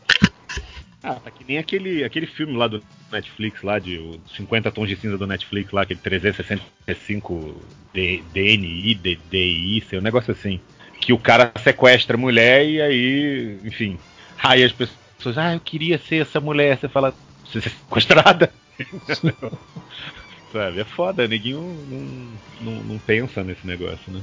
Ah, 1.08 1.19
tá 1.24 1.30
que 1.30 1.44
nem 1.48 1.60
aquele, 1.60 2.03
aquele 2.03 2.26
filme 2.26 2.58
lá 2.58 2.68
do 2.68 2.82
Netflix, 3.12 3.62
lá 3.62 3.78
de 3.78 4.00
o 4.00 4.19
50 4.35 4.72
Tons 4.72 4.90
de 4.90 4.96
Cinza 4.96 5.16
do 5.19 5.28
Netflix, 5.28 5.72
lá, 5.72 5.84
aquele 5.84 6.00
365 6.00 7.62
D- 7.94 8.24
DNI, 8.34 8.96
D- 8.96 9.19
DI, 9.30 9.84
sei, 9.88 10.00
um 10.00 10.01
negócio 10.01 10.32
assim. 10.32 10.60
Que 11.00 11.14
o 11.14 11.19
cara 11.19 11.51
sequestra 11.64 12.18
a 12.18 12.19
mulher 12.19 12.68
e 12.68 12.82
aí, 12.82 13.60
enfim. 13.64 14.00
Aí 14.42 14.64
as 14.64 14.72
pessoas, 14.72 15.38
ah, 15.38 15.53
eu 15.53 15.60
queria 15.60 16.00
ser 16.00 16.24
essa 16.24 16.40
mulher. 16.40 16.76
Você 16.80 16.88
fala, 16.90 17.14
você 17.46 17.60
é 17.60 17.62
sequestrada? 17.62 18.51
Sabe, 20.52 20.80
é 20.80 20.84
foda, 20.86 21.28
neguinho 21.28 21.62
não, 21.90 22.72
não, 22.72 22.84
não 22.84 22.98
pensa 22.98 23.44
nesse 23.44 23.68
negócio, 23.68 24.12
né? 24.12 24.22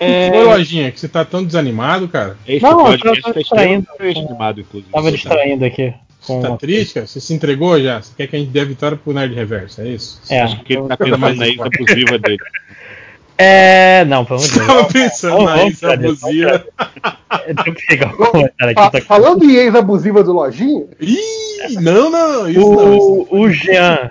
É. 0.00 0.30
Ô, 0.32 0.44
Lojinha, 0.44 0.90
que 0.90 0.98
você 0.98 1.08
tá 1.08 1.24
tão 1.24 1.44
desanimado, 1.44 2.08
cara. 2.08 2.36
Esse 2.46 2.62
Não, 2.62 2.92
eu 2.92 2.98
tava 2.98 3.20
tá 3.22 3.32
distraindo. 3.32 3.86
animado, 4.00 4.60
inclusive. 4.60 4.92
Tava 4.92 5.10
distraindo 5.12 5.64
aqui. 5.64 5.92
Com... 6.26 6.40
Tá 6.40 6.56
triste, 6.56 6.94
cara? 6.94 7.06
Você 7.06 7.20
se 7.20 7.32
entregou 7.32 7.80
já? 7.80 8.02
Você 8.02 8.12
quer 8.16 8.26
que 8.26 8.36
a 8.36 8.38
gente 8.38 8.50
dê 8.50 8.60
a 8.60 8.64
vitória 8.64 8.96
pro 8.96 9.12
Nerd 9.12 9.34
Reverso, 9.34 9.80
é 9.80 9.88
isso? 9.88 10.20
É. 10.28 10.40
Acho 10.42 10.60
que 10.62 10.74
ele 10.74 10.88
tá 10.88 10.96
pensando 10.96 11.34
na 11.36 11.46
ex 11.46 11.60
abusiva 11.60 12.18
dele. 12.18 12.38
É. 13.36 14.04
Não, 14.04 14.24
pelo 14.24 14.40
amor 14.40 14.48
de 14.48 14.54
Deus. 14.54 14.66
Tava 14.66 14.84
pensando 14.92 15.44
na 15.44 15.62
ex 15.64 15.84
abusiva. 15.84 16.66
É, 17.46 17.54
Deixa 17.54 17.70
eu 17.70 17.74
pegar 17.88 18.14
o 18.14 18.16
comentário 18.16 18.74
Fa- 18.74 18.86
aqui. 18.86 19.00
Tá... 19.00 19.06
falando 19.06 19.44
em 19.44 19.54
ex-abusiva 19.54 20.24
do 20.24 20.32
Lojinha, 20.32 20.86
Ih, 21.00 21.18
não, 21.80 22.10
não, 22.10 22.48
isso 22.48 22.60
não. 22.60 22.96
isso 22.96 23.26
O, 23.30 23.40
o 23.40 23.50
Jean. 23.50 24.10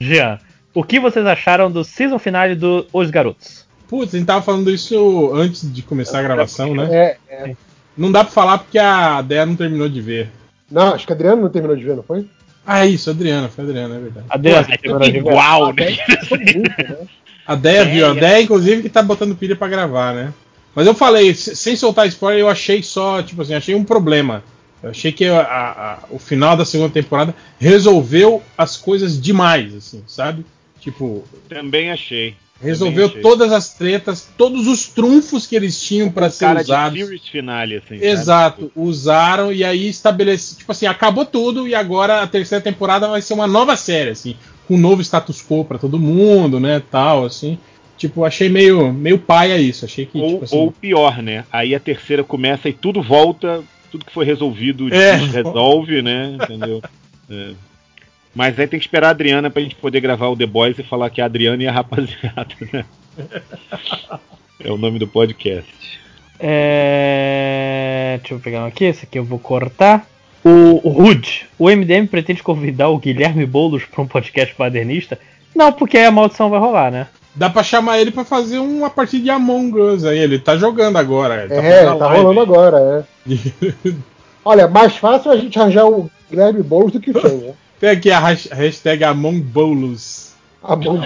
Jean. 0.00 0.38
O 0.74 0.84
que 0.84 1.00
vocês 1.00 1.26
acharam 1.26 1.70
do 1.70 1.82
season 1.84 2.18
finale 2.18 2.54
do 2.54 2.86
Os 2.92 3.10
Garotos? 3.10 3.66
Putz, 3.88 4.14
a 4.14 4.18
gente 4.18 4.26
tava 4.26 4.40
falando 4.42 4.70
isso 4.70 5.32
antes 5.34 5.70
de 5.72 5.82
começar 5.82 6.20
a 6.20 6.22
gravação, 6.22 6.74
né? 6.74 6.88
é, 6.92 7.16
é. 7.28 7.56
Não 7.96 8.10
dá 8.12 8.22
pra 8.22 8.32
falar 8.32 8.58
porque 8.58 8.78
a 8.78 9.20
Dea 9.20 9.44
não 9.44 9.56
terminou 9.56 9.88
de 9.88 10.00
ver. 10.00 10.28
Não, 10.70 10.94
acho 10.94 11.04
que 11.06 11.12
a 11.12 11.16
Adriano 11.16 11.42
não 11.42 11.48
terminou 11.50 11.76
de 11.76 11.84
ver, 11.84 11.96
não 11.96 12.02
foi? 12.04 12.24
Ah, 12.64 12.86
isso, 12.86 13.10
Adriana, 13.10 13.48
foi 13.48 13.64
a 13.64 13.66
Adriana, 13.66 13.96
é 13.96 13.98
verdade. 13.98 14.26
Adriana, 14.30 14.64
Pô, 14.64 14.72
é 14.72 14.76
terminou 14.76 15.00
tudo 15.00 15.12
de 15.12 15.20
ver? 15.20 15.28
igual, 15.28 15.74
né? 15.74 15.96
A 17.46 17.54
Dea 17.56 17.84
viu, 17.84 18.06
a 18.06 18.14
Dea, 18.14 18.40
inclusive, 18.42 18.82
que 18.82 18.88
tá 18.88 19.02
botando 19.02 19.34
pilha 19.34 19.56
pra 19.56 19.66
gravar, 19.68 20.14
né? 20.14 20.32
Mas 20.74 20.86
eu 20.86 20.94
falei, 20.94 21.34
se- 21.34 21.56
sem 21.56 21.74
soltar 21.74 22.06
spoiler, 22.06 22.40
eu 22.40 22.48
achei 22.48 22.80
só, 22.82 23.20
tipo 23.22 23.42
assim, 23.42 23.54
achei 23.54 23.74
um 23.74 23.82
problema. 23.82 24.44
Eu 24.82 24.90
achei 24.90 25.12
que 25.12 25.26
a- 25.26 25.40
a- 25.42 25.98
o 26.10 26.18
final 26.18 26.56
da 26.56 26.64
segunda 26.64 26.90
temporada 26.90 27.34
resolveu 27.58 28.42
as 28.56 28.76
coisas 28.76 29.20
demais, 29.20 29.74
assim, 29.74 30.02
sabe? 30.06 30.44
Tipo, 30.80 31.24
Também 31.48 31.90
achei. 31.90 32.34
resolveu 32.62 33.08
Também 33.08 33.20
achei. 33.20 33.22
todas 33.22 33.52
as 33.52 33.74
tretas, 33.74 34.28
todos 34.38 34.66
os 34.66 34.88
trunfos 34.88 35.46
que 35.46 35.54
eles 35.54 35.80
tinham 35.82 36.10
pra 36.10 36.30
ser 36.30 36.46
cara 36.46 36.60
usados. 36.62 36.98
de 36.98 37.04
series 37.04 37.28
finale, 37.28 37.76
assim. 37.76 37.96
sabe? 37.96 38.06
Exato, 38.06 38.72
usaram 38.74 39.52
e 39.52 39.62
aí 39.62 39.88
estabelece, 39.88 40.56
tipo 40.56 40.72
assim, 40.72 40.86
acabou 40.86 41.24
tudo 41.26 41.68
e 41.68 41.74
agora 41.74 42.22
a 42.22 42.26
terceira 42.26 42.62
temporada 42.64 43.06
vai 43.08 43.20
ser 43.20 43.34
uma 43.34 43.46
nova 43.46 43.76
série, 43.76 44.10
assim, 44.10 44.34
com 44.66 44.74
um 44.76 44.78
novo 44.78 45.02
status 45.02 45.42
quo 45.42 45.64
pra 45.64 45.78
todo 45.78 45.98
mundo, 45.98 46.58
né, 46.58 46.82
tal, 46.90 47.24
assim. 47.26 47.58
Tipo, 47.98 48.24
achei 48.24 48.48
meio, 48.48 48.90
meio 48.94 49.18
paia 49.18 49.58
isso, 49.58 49.84
achei 49.84 50.06
que, 50.06 50.18
Ou, 50.18 50.28
tipo 50.30 50.44
assim, 50.44 50.56
ou 50.56 50.72
pior, 50.72 51.22
né? 51.22 51.44
Aí 51.52 51.74
a 51.74 51.80
terceira 51.80 52.24
começa 52.24 52.66
e 52.66 52.72
tudo 52.72 53.02
volta, 53.02 53.62
tudo 53.90 54.04
que 54.04 54.12
foi 54.12 54.24
resolvido 54.24 54.92
É. 54.94 55.16
resolve, 55.16 56.02
né? 56.02 56.36
Entendeu? 56.40 56.82
É. 57.30 57.50
Mas 58.34 58.58
aí 58.58 58.66
tem 58.66 58.78
que 58.78 58.84
esperar 58.86 59.08
a 59.08 59.10
Adriana 59.10 59.50
pra 59.50 59.60
gente 59.62 59.74
poder 59.74 60.00
gravar 60.00 60.28
o 60.28 60.36
The 60.36 60.46
Boys 60.46 60.78
e 60.78 60.82
falar 60.84 61.10
que 61.10 61.20
é 61.20 61.24
a 61.24 61.26
Adriana 61.26 61.62
e 61.62 61.66
a 61.66 61.72
rapaziada, 61.72 62.54
né? 62.72 62.84
É 64.62 64.70
o 64.70 64.76
nome 64.78 64.98
do 64.98 65.06
podcast. 65.08 65.68
É... 66.38 68.18
Deixa 68.20 68.34
eu 68.34 68.40
pegar 68.40 68.62
um 68.62 68.66
aqui, 68.66 68.84
esse 68.84 69.04
aqui 69.04 69.18
eu 69.18 69.24
vou 69.24 69.38
cortar. 69.38 70.06
O, 70.44 70.80
o 70.88 70.90
Rude, 70.90 71.46
o 71.58 71.68
MDM 71.68 72.06
pretende 72.06 72.42
convidar 72.42 72.88
o 72.88 72.98
Guilherme 72.98 73.44
Boulos 73.44 73.84
para 73.84 74.00
um 74.02 74.06
podcast 74.06 74.54
badernista? 74.56 75.18
Não, 75.54 75.70
porque 75.72 75.98
aí 75.98 76.06
a 76.06 76.10
maldição 76.10 76.48
vai 76.48 76.58
rolar, 76.58 76.90
né? 76.90 77.08
Dá 77.34 77.48
pra 77.50 77.62
chamar 77.62 77.98
ele 78.00 78.10
pra 78.10 78.24
fazer 78.24 78.58
uma 78.58 78.90
partida 78.90 79.22
de 79.24 79.30
Among 79.30 79.78
Us 79.80 80.04
aí, 80.04 80.18
ele 80.18 80.38
tá 80.38 80.56
jogando 80.56 80.96
agora. 80.96 81.42
Ele 81.44 81.48
tá 81.48 81.62
é, 81.62 81.84
tá 81.86 81.94
live. 81.94 82.22
rolando 82.22 82.40
agora, 82.40 83.06
é. 83.26 83.92
Olha, 84.44 84.66
mais 84.68 84.96
fácil 84.96 85.30
a 85.30 85.36
gente 85.36 85.58
arranjar 85.58 85.86
o 85.86 86.10
Guilherme 86.30 86.62
Boulos 86.62 86.92
do 86.92 87.00
que 87.00 87.10
o 87.10 87.20
Fen, 87.20 87.36
né? 87.38 87.54
Tem 87.78 87.90
aqui 87.90 88.10
a 88.10 88.18
hash- 88.18 88.48
hashtag 88.52 89.04
Among 89.04 89.40
Boulos. 89.40 90.30
A 90.62 90.76
mão 90.76 91.00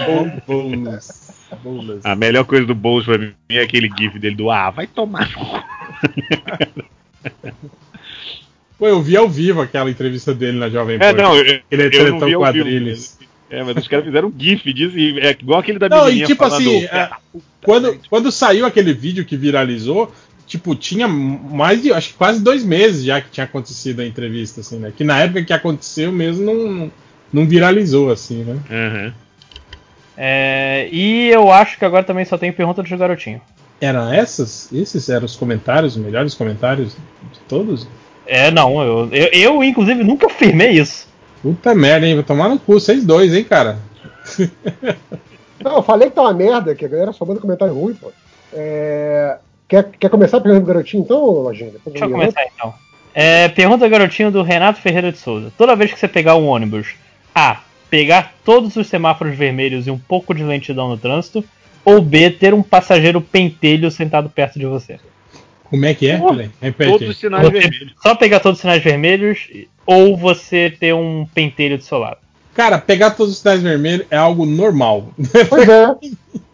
bônus. 0.45 1.31
bônus. 1.63 2.05
A 2.05 2.15
melhor 2.15 2.43
coisa 2.45 2.65
do 2.65 2.75
Boulos 2.75 3.05
pra 3.05 3.17
mim 3.17 3.33
é 3.49 3.61
aquele 3.61 3.89
gif 3.97 4.19
dele 4.19 4.35
do 4.35 4.49
Ah, 4.51 4.69
vai 4.69 4.85
tomar. 4.87 5.29
no 5.29 5.35
cu." 5.39 6.85
Pô, 8.77 8.87
eu 8.87 9.01
vi 9.01 9.15
ao 9.15 9.29
vivo 9.29 9.61
aquela 9.61 9.89
entrevista 9.89 10.33
dele 10.33 10.57
na 10.59 10.69
Jovem 10.69 10.97
É, 10.99 11.13
Pan. 11.13 11.21
não, 11.21 11.35
eu, 11.35 11.61
Ele 11.71 11.83
é 11.83 11.85
eu 11.85 12.11
não 12.11 12.19
tretão 12.19 12.27
vi 12.27 12.33
ao 12.33 12.51
vivo, 12.53 13.24
É, 13.55 13.63
mas 13.63 13.77
os 13.77 13.87
caras 13.87 14.05
fizeram 14.05 14.27
um 14.27 14.33
gif 14.37 14.73
disso, 14.73 14.97
e 14.97 15.19
é 15.19 15.31
igual 15.31 15.59
aquele 15.59 15.79
da 15.79 15.87
Não, 15.87 16.09
e 16.09 16.25
tipo 16.25 16.47
falando, 16.47 16.61
assim, 16.61 16.79
"Filha 16.81 16.89
é, 16.91 17.07
da 17.07 17.17
puta", 17.31 17.45
quando, 17.61 17.99
quando 18.09 18.31
saiu 18.31 18.65
aquele 18.65 18.93
vídeo 18.93 19.25
que 19.25 19.37
viralizou, 19.37 20.11
tipo, 20.45 20.75
tinha 20.75 21.07
mais 21.07 21.81
de, 21.81 21.91
acho 21.93 22.09
que 22.09 22.15
quase 22.15 22.43
dois 22.43 22.63
meses 22.63 23.03
já 23.03 23.21
que 23.21 23.29
tinha 23.29 23.45
acontecido 23.45 24.01
a 24.01 24.05
entrevista, 24.05 24.61
assim, 24.61 24.77
né? 24.77 24.91
Que 24.95 25.03
na 25.03 25.19
época 25.19 25.43
que 25.43 25.53
aconteceu 25.53 26.11
mesmo 26.11 26.43
não, 26.45 26.91
não 27.31 27.47
viralizou, 27.47 28.11
assim, 28.11 28.43
né? 28.43 28.57
Uhum. 28.69 29.13
É, 30.17 30.87
e 30.91 31.29
eu 31.29 31.51
acho 31.51 31.77
que 31.77 31.85
agora 31.85 32.03
também 32.03 32.25
só 32.25 32.37
tem 32.37 32.51
pergunta 32.51 32.83
do 32.83 32.97
garotinho. 32.97 33.41
Eram 33.81 34.11
essas? 34.13 34.71
Esses 34.71 35.09
eram 35.09 35.25
os 35.25 35.35
comentários, 35.35 35.95
os 35.95 36.03
melhores 36.03 36.33
comentários 36.33 36.93
de 37.33 37.39
todos? 37.47 37.87
É, 38.25 38.49
não, 38.49 38.81
eu, 38.81 39.09
eu, 39.11 39.29
eu, 39.33 39.63
inclusive 39.63 40.03
nunca 40.03 40.27
afirmei 40.27 40.71
isso. 40.71 41.07
Puta 41.45 41.75
merda, 41.75 42.07
hein? 42.07 42.15
Vou 42.15 42.23
tomar 42.23 42.49
no 42.49 42.57
cu, 42.57 42.73
vocês 42.73 43.05
dois, 43.05 43.31
hein, 43.31 43.43
cara? 43.43 43.77
Não, 45.63 45.75
eu 45.75 45.83
falei 45.83 46.09
que 46.09 46.15
tá 46.15 46.23
uma 46.23 46.33
merda, 46.33 46.73
que 46.73 46.83
a 46.83 46.87
galera 46.87 47.13
só 47.13 47.23
manda 47.23 47.39
comentário 47.39 47.75
ruim, 47.75 47.93
pô. 47.93 48.11
É, 48.51 49.37
Quer, 49.67 49.91
quer 49.99 50.09
começar 50.09 50.39
pegando 50.41 50.61
o 50.61 50.65
garotinho 50.65 51.03
então, 51.03 51.23
Lojinha? 51.23 51.71
Depois 51.71 51.93
Deixa 51.93 52.05
eu 52.05 52.09
começar 52.09 52.43
então. 52.45 52.73
É, 53.13 53.47
pergunta 53.49 53.87
garotinho 53.87 54.31
do 54.31 54.41
Renato 54.41 54.81
Ferreira 54.81 55.11
de 55.11 55.19
Souza. 55.19 55.51
Toda 55.55 55.75
vez 55.75 55.91
que 55.91 55.99
você 55.99 56.07
pegar 56.07 56.35
um 56.35 56.47
ônibus, 56.47 56.95
A. 57.33 57.61
Pegar 57.89 58.33
todos 58.43 58.75
os 58.75 58.87
semáforos 58.87 59.37
vermelhos 59.37 59.85
e 59.85 59.91
um 59.91 59.97
pouco 59.99 60.33
de 60.33 60.43
lentidão 60.43 60.89
no 60.89 60.97
trânsito, 60.97 61.43
ou 61.83 62.01
B. 62.01 62.31
Ter 62.31 62.53
um 62.53 62.63
passageiro 62.63 63.21
pentelho 63.21 63.91
sentado 63.91 64.29
perto 64.29 64.59
de 64.59 64.65
você. 64.65 64.99
Como 65.69 65.85
é 65.85 65.93
que 65.93 66.07
é? 66.07 66.21
Repete. 66.61 66.91
Todos 66.91 67.09
os 67.09 67.17
sinais 67.17 67.43
Você 67.45 67.59
vermelhos. 67.59 67.93
Só 68.01 68.15
pegar 68.15 68.39
todos 68.39 68.57
os 68.57 68.61
sinais 68.61 68.83
vermelhos, 68.83 69.47
ou 69.85 70.15
você 70.15 70.69
ter 70.69 70.93
um 70.93 71.25
pentelho 71.33 71.77
do 71.77 71.83
seu 71.83 71.97
lado. 71.97 72.17
Cara, 72.53 72.77
pegar 72.77 73.11
todos 73.11 73.33
os 73.33 73.39
sinais 73.39 73.61
vermelhos 73.61 74.05
é 74.09 74.15
algo 74.17 74.45
normal. 74.45 75.09
Pois 75.49 75.67
é. 75.67 75.95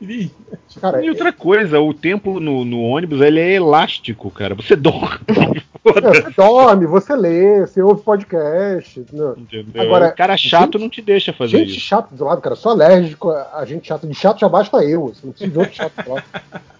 Cara, 0.80 1.04
E 1.04 1.10
outra 1.10 1.32
coisa, 1.34 1.80
o 1.80 1.94
tempo 1.94 2.40
no, 2.40 2.64
no 2.66 2.82
ônibus 2.82 3.22
ele 3.22 3.40
é 3.40 3.54
elástico, 3.54 4.32
cara. 4.32 4.56
Você 4.56 4.76
dorme. 4.76 5.20
você 5.84 6.30
dorme, 6.36 6.86
você 6.88 7.16
lê, 7.16 7.60
você 7.62 7.82
ouve 7.82 8.02
podcast. 8.02 9.06
Agora, 9.78 10.08
o 10.08 10.16
cara 10.16 10.38
chato 10.38 10.74
gente- 10.74 10.82
não 10.82 10.90
te 10.90 11.02
deixa 11.02 11.34
fazer 11.34 11.60
Gente 11.60 11.72
isso. 11.78 11.82
chata 11.82 12.16
do 12.16 12.24
lado, 12.24 12.42
cara, 12.42 12.56
sou 12.56 12.72
alérgico 12.72 13.30
a 13.30 13.64
gente 13.66 13.88
chata. 13.88 14.08
De 14.08 14.14
chato 14.16 14.40
já 14.40 14.50
basta 14.50 14.84
eu, 14.84 15.08
você 15.14 15.20
não 15.26 15.34
precisa 15.34 15.52
de 15.52 15.60
outro 15.60 15.76
chato 15.76 16.04
do 16.04 16.10
lado. 16.14 16.24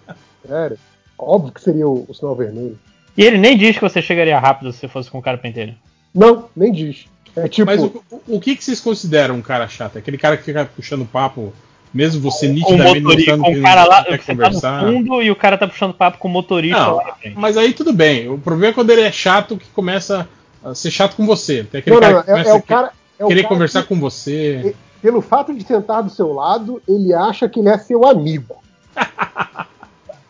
Sério. 0.48 0.78
Óbvio 1.22 1.54
que 1.54 1.62
seria 1.62 1.88
o, 1.88 2.06
o 2.08 2.14
sinal 2.14 2.36
vermelho. 2.36 2.78
E 3.18 3.24
ele 3.24 3.38
nem 3.38 3.58
diz 3.58 3.76
que 3.76 3.82
você 3.82 4.02
chegaria 4.02 4.40
rápido 4.40 4.72
se 4.72 4.80
você 4.80 4.88
fosse 4.88 5.10
com 5.10 5.20
o 5.20 5.22
cara 5.22 5.38
pentelho. 5.38 5.76
Não, 6.14 6.46
nem 6.56 6.72
diz. 6.72 7.06
É 7.36 7.48
tipo. 7.48 7.66
Mas 7.66 7.82
o, 7.82 8.04
o- 8.12 8.36
o 8.36 8.40
que, 8.42 8.56
que 8.56 8.64
vocês 8.64 8.80
consideram 8.80 9.36
um 9.36 9.42
cara 9.42 9.68
chato? 9.68 9.98
Aquele 9.98 10.18
cara 10.18 10.36
que 10.38 10.44
fica 10.44 10.66
puxando 10.66 11.06
papo, 11.06 11.54
mesmo 11.94 12.22
você 12.22 12.48
Com 12.48 12.52
o 12.52 12.56
nitidamente 12.56 13.00
motorista, 13.02 13.32
notando 13.38 13.44
com 13.48 13.54
que 13.54 13.60
o 13.60 13.64
cara 13.64 13.86
lá, 13.86 14.04
quer 14.04 14.12
você 14.12 14.18
tá 14.18 14.34
no 14.34 14.38
conversar. 14.40 14.82
fundo 14.86 15.22
e 15.22 15.32
o 15.32 15.36
cara 15.36 15.58
tá 15.58 15.68
puxando 15.68 15.94
papo 15.94 16.18
com 16.18 16.28
o 16.28 16.32
motorista 16.32 16.80
Não, 16.80 16.96
lá 16.96 17.04
na 17.06 17.14
frente. 17.16 17.38
mas 17.38 17.56
aí 17.58 17.74
tudo 17.74 17.94
bem. 17.94 18.28
O 18.30 18.38
problema 18.38 18.72
é 18.72 18.74
quando 18.74 18.90
ele 18.90 19.02
é 19.02 19.12
chato 19.12 19.56
que 19.58 19.68
começa 19.70 20.28
a 20.64 20.74
ser 20.76 20.92
chato 20.92 21.16
com 21.16 21.26
você. 21.26 21.64
Tem 21.64 21.80
aquele 21.80 21.96
Não, 21.96 22.02
cara 22.02 22.14
não, 22.16 22.24
que 22.24 22.32
é, 22.32 22.52
é 22.52 22.54
o 22.54 22.62
cara. 22.62 22.92
É 23.20 23.26
o 23.26 23.28
querer 23.28 23.44
cara 23.44 23.54
conversar 23.54 23.82
que, 23.84 23.88
com 23.90 24.00
você. 24.00 24.76
Pelo 25.02 25.22
fato 25.22 25.54
de 25.54 25.64
sentar 25.64 26.04
do 26.04 26.10
seu 26.10 26.32
lado, 26.34 26.82
ele 26.88 27.14
acha 27.14 27.48
que 27.50 27.60
ele 27.60 27.70
é 27.70 27.78
seu 27.78 28.06
amigo. 28.06 28.56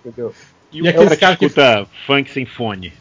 Entendeu? 0.06 0.33
E 0.72 0.82
o 0.82 0.86
E 0.86 0.90
aquele 0.90 1.16
cara 1.18 1.36
que 1.36 1.40
que- 1.40 1.46
escuta 1.46 1.88
funk 2.08 2.32
sem 2.32 2.46
fone. 2.46 2.94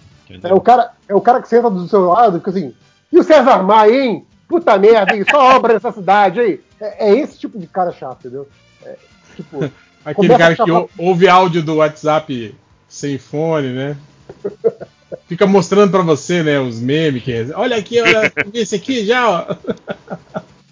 É 0.42 0.54
o, 0.54 0.60
cara, 0.60 0.92
é 1.08 1.14
o 1.14 1.20
cara 1.20 1.42
que 1.42 1.48
senta 1.48 1.68
do 1.70 1.88
seu 1.88 2.06
lado 2.08 2.36
e 2.36 2.40
fica 2.40 2.50
assim. 2.50 2.72
E 3.12 3.18
o 3.18 3.22
César 3.24 3.62
Maia, 3.62 4.04
hein? 4.04 4.24
Puta 4.48 4.78
merda, 4.78 5.14
hein? 5.16 5.24
Só 5.28 5.38
obra 5.56 5.74
nessa 5.74 5.90
cidade, 5.92 6.40
hein? 6.40 6.60
É, 6.80 7.10
é 7.10 7.18
esse 7.18 7.38
tipo 7.38 7.58
de 7.58 7.66
cara 7.66 7.92
chato, 7.92 8.18
entendeu? 8.20 8.48
É, 8.84 8.96
tipo, 9.36 9.70
Aquele 10.04 10.28
cara 10.36 10.54
que 10.54 10.64
chamar- 10.64 10.80
ou- 10.80 10.90
ouve 10.98 11.28
áudio 11.28 11.62
do 11.62 11.76
WhatsApp 11.76 12.54
sem 12.88 13.18
fone, 13.18 13.68
né? 13.72 13.96
Fica 15.26 15.46
mostrando 15.46 15.90
pra 15.90 16.02
você, 16.02 16.42
né, 16.42 16.60
os 16.60 16.80
memes 16.80 17.22
que 17.24 17.32
Olha 17.54 17.76
aqui, 17.76 18.00
olha 18.00 18.32
esse 18.54 18.76
aqui 18.76 19.04
já, 19.04 19.28
ó. 19.28 19.56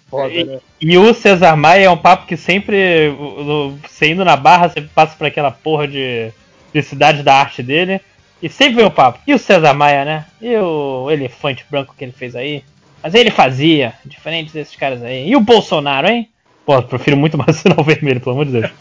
foda, 0.09 0.43
né? 0.45 0.59
E 0.79 0.97
o 0.97 1.13
Cesar 1.13 1.57
Maia 1.57 1.85
é 1.85 1.89
um 1.89 1.97
papo 1.97 2.25
que 2.25 2.37
sempre, 2.37 3.09
o- 3.09 3.23
o- 3.73 3.79
você 3.87 4.07
indo 4.11 4.23
na 4.23 4.35
barra, 4.37 4.69
você 4.69 4.81
passa 4.81 5.15
por 5.17 5.27
aquela 5.27 5.51
porra 5.51 5.87
de, 5.87 6.31
de 6.73 6.81
cidade 6.81 7.23
da 7.23 7.35
arte 7.35 7.61
dele. 7.63 8.01
E 8.41 8.47
sempre 8.47 8.75
vem 8.75 8.85
o 8.85 8.91
papo. 8.91 9.19
E 9.27 9.33
o 9.33 9.39
Cesar 9.39 9.75
Maia, 9.75 10.05
né? 10.05 10.25
E 10.41 10.55
o 10.55 11.11
elefante 11.11 11.65
branco 11.69 11.93
que 11.97 12.03
ele 12.03 12.13
fez 12.13 12.35
aí? 12.35 12.63
Mas 13.03 13.13
ele 13.13 13.31
fazia, 13.31 13.93
diferente 14.05 14.53
desses 14.53 14.75
caras 14.75 15.03
aí. 15.03 15.29
E 15.29 15.35
o 15.35 15.41
Bolsonaro, 15.41 16.07
hein? 16.07 16.29
Pô, 16.65 16.75
eu 16.75 16.83
prefiro 16.83 17.17
muito 17.17 17.35
mais 17.39 17.57
o 17.57 17.61
sinal 17.61 17.83
vermelho, 17.83 18.19
pelo 18.19 18.33
amor 18.33 18.45
de 18.45 18.51
Deus. 18.51 18.71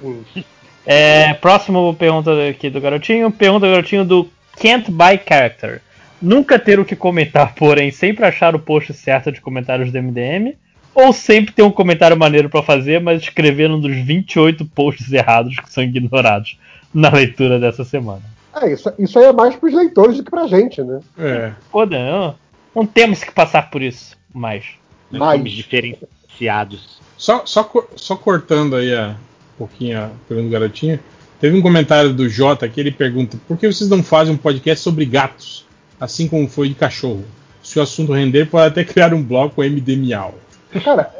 É, 0.86 1.34
próximo 1.34 1.94
pergunta 1.94 2.30
aqui 2.48 2.70
do 2.70 2.80
garotinho. 2.80 3.30
Pergunta 3.30 3.66
do 3.66 3.70
garotinho 3.70 4.04
do 4.04 4.28
Can't 4.58 4.90
Buy 4.90 5.20
Character. 5.28 5.82
Nunca 6.20 6.58
ter 6.58 6.80
o 6.80 6.84
que 6.84 6.96
comentar, 6.96 7.52
porém 7.54 7.90
sempre 7.90 8.24
achar 8.24 8.54
o 8.54 8.58
post 8.58 8.92
certo 8.94 9.30
de 9.30 9.42
comentários 9.42 9.92
do 9.92 10.02
MDM. 10.02 10.54
Ou 10.94 11.12
sempre 11.12 11.52
ter 11.52 11.62
um 11.62 11.70
comentário 11.70 12.16
maneiro 12.16 12.48
pra 12.48 12.62
fazer, 12.62 12.98
mas 12.98 13.22
escrever 13.22 13.70
um 13.70 13.78
dos 13.78 13.94
28 13.94 14.64
posts 14.64 15.12
errados 15.12 15.54
que 15.60 15.70
são 15.70 15.84
ignorados 15.84 16.58
na 16.92 17.10
leitura 17.10 17.58
dessa 17.58 17.84
semana. 17.84 18.22
É, 18.60 18.72
isso, 18.72 18.92
isso 18.98 19.18
aí 19.18 19.26
é 19.26 19.32
mais 19.32 19.54
pros 19.56 19.72
leitores 19.72 20.16
do 20.16 20.24
que 20.24 20.30
pra 20.30 20.46
gente, 20.46 20.82
né? 20.82 21.00
É. 21.18 21.52
Pô, 21.70 21.86
não, 21.86 22.34
não 22.74 22.84
temos 22.86 23.22
que 23.22 23.32
passar 23.32 23.70
por 23.70 23.80
isso 23.82 24.16
mais. 24.34 24.64
Mas- 25.10 25.36
somos 25.38 25.52
diferenciados. 25.52 26.98
Só, 27.16 27.44
só, 27.44 27.70
só 27.96 28.16
cortando 28.16 28.76
aí 28.76 28.94
a, 28.94 29.10
um 29.54 29.58
pouquinho 29.58 29.98
a 30.00 30.10
pergunta 30.28 30.48
do 30.48 30.52
garotinho. 30.52 30.98
Teve 31.40 31.56
um 31.56 31.62
comentário 31.62 32.12
do 32.12 32.28
Jota 32.28 32.68
que 32.68 32.80
ele 32.80 32.90
pergunta: 32.90 33.38
por 33.46 33.56
que 33.56 33.66
vocês 33.70 33.88
não 33.90 34.02
fazem 34.02 34.34
um 34.34 34.38
podcast 34.38 34.82
sobre 34.82 35.04
gatos, 35.04 35.66
assim 36.00 36.26
como 36.28 36.48
foi 36.48 36.68
de 36.68 36.74
cachorro? 36.74 37.24
Se 37.62 37.78
o 37.78 37.82
assunto 37.82 38.12
render, 38.12 38.46
pode 38.48 38.66
até 38.68 38.84
criar 38.84 39.12
um 39.14 39.22
blog 39.22 39.52
com 39.54 39.62
MD 39.62 39.96
Miau. 39.96 40.34
Cara, 40.82 41.12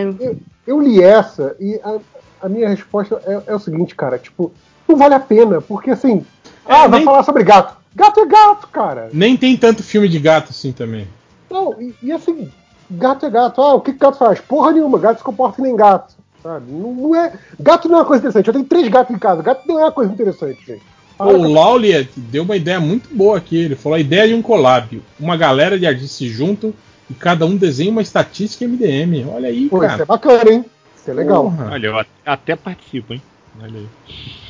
eu, 0.00 0.16
eu- 0.20 0.38
eu 0.66 0.80
li 0.80 1.02
essa 1.02 1.56
e 1.58 1.74
a, 1.82 1.98
a 2.42 2.48
minha 2.48 2.68
resposta 2.68 3.20
é, 3.26 3.50
é 3.50 3.54
o 3.54 3.58
seguinte, 3.58 3.94
cara, 3.96 4.16
tipo, 4.18 4.52
não 4.92 4.98
vale 4.98 5.14
a 5.14 5.20
pena, 5.20 5.60
porque 5.60 5.90
assim, 5.90 6.24
ah, 6.66 6.86
vai 6.86 7.00
nem- 7.00 7.04
falar 7.04 7.22
sobre 7.24 7.42
gato. 7.42 7.76
Gato 7.94 8.20
é 8.20 8.26
gato, 8.26 8.68
cara. 8.68 9.10
Nem 9.12 9.36
tem 9.36 9.56
tanto 9.56 9.82
filme 9.82 10.08
de 10.08 10.18
gato 10.18 10.50
assim 10.50 10.72
também. 10.72 11.06
Não, 11.50 11.74
e, 11.80 11.94
e 12.02 12.12
assim, 12.12 12.50
gato 12.90 13.26
é 13.26 13.30
gato. 13.30 13.60
Ah, 13.60 13.74
o 13.74 13.80
que, 13.80 13.92
que 13.92 13.98
gato 13.98 14.16
faz? 14.16 14.40
Porra 14.40 14.72
nenhuma, 14.72 14.98
gato 14.98 15.18
se 15.18 15.24
comporta 15.24 15.56
que 15.56 15.62
nem 15.62 15.76
gato. 15.76 16.14
Sabe? 16.42 16.72
Não, 16.72 16.92
não 16.94 17.14
é. 17.14 17.32
Gato 17.60 17.88
não 17.88 17.98
é 17.98 18.00
uma 18.00 18.06
coisa 18.06 18.20
interessante. 18.22 18.46
Eu 18.48 18.52
tenho 18.54 18.64
três 18.64 18.88
gatos 18.88 19.14
em 19.14 19.18
casa. 19.18 19.42
Gato 19.42 19.62
não 19.68 19.78
é 19.78 19.84
uma 19.84 19.92
coisa 19.92 20.12
interessante, 20.12 20.58
gente. 20.66 20.82
Pô, 21.18 21.24
o 21.26 21.52
Lawliet 21.52 22.10
deu 22.16 22.42
uma 22.42 22.56
ideia 22.56 22.80
muito 22.80 23.14
boa 23.14 23.36
aqui. 23.38 23.56
Ele 23.56 23.76
falou 23.76 23.96
a 23.96 24.00
ideia 24.00 24.26
de 24.26 24.34
um 24.34 24.42
collab. 24.42 25.00
Uma 25.20 25.36
galera 25.36 25.78
de 25.78 25.86
artistas 25.86 26.12
se 26.12 26.28
juntam 26.28 26.72
e 27.08 27.14
cada 27.14 27.44
um 27.46 27.56
desenha 27.56 27.90
uma 27.92 28.02
estatística 28.02 28.64
MDM. 28.66 29.26
Olha 29.32 29.48
aí, 29.48 29.68
Pô, 29.68 29.78
cara. 29.78 29.92
isso 29.92 30.02
é 30.02 30.06
bacana, 30.06 30.50
hein? 30.50 30.64
Isso 30.96 31.10
é 31.10 31.14
legal. 31.14 31.44
Porra. 31.44 31.70
Olha, 31.72 31.86
eu 31.86 32.04
até 32.26 32.56
participo, 32.56 33.12
hein? 33.12 33.22
Olha 33.60 33.78
aí. 33.80 33.88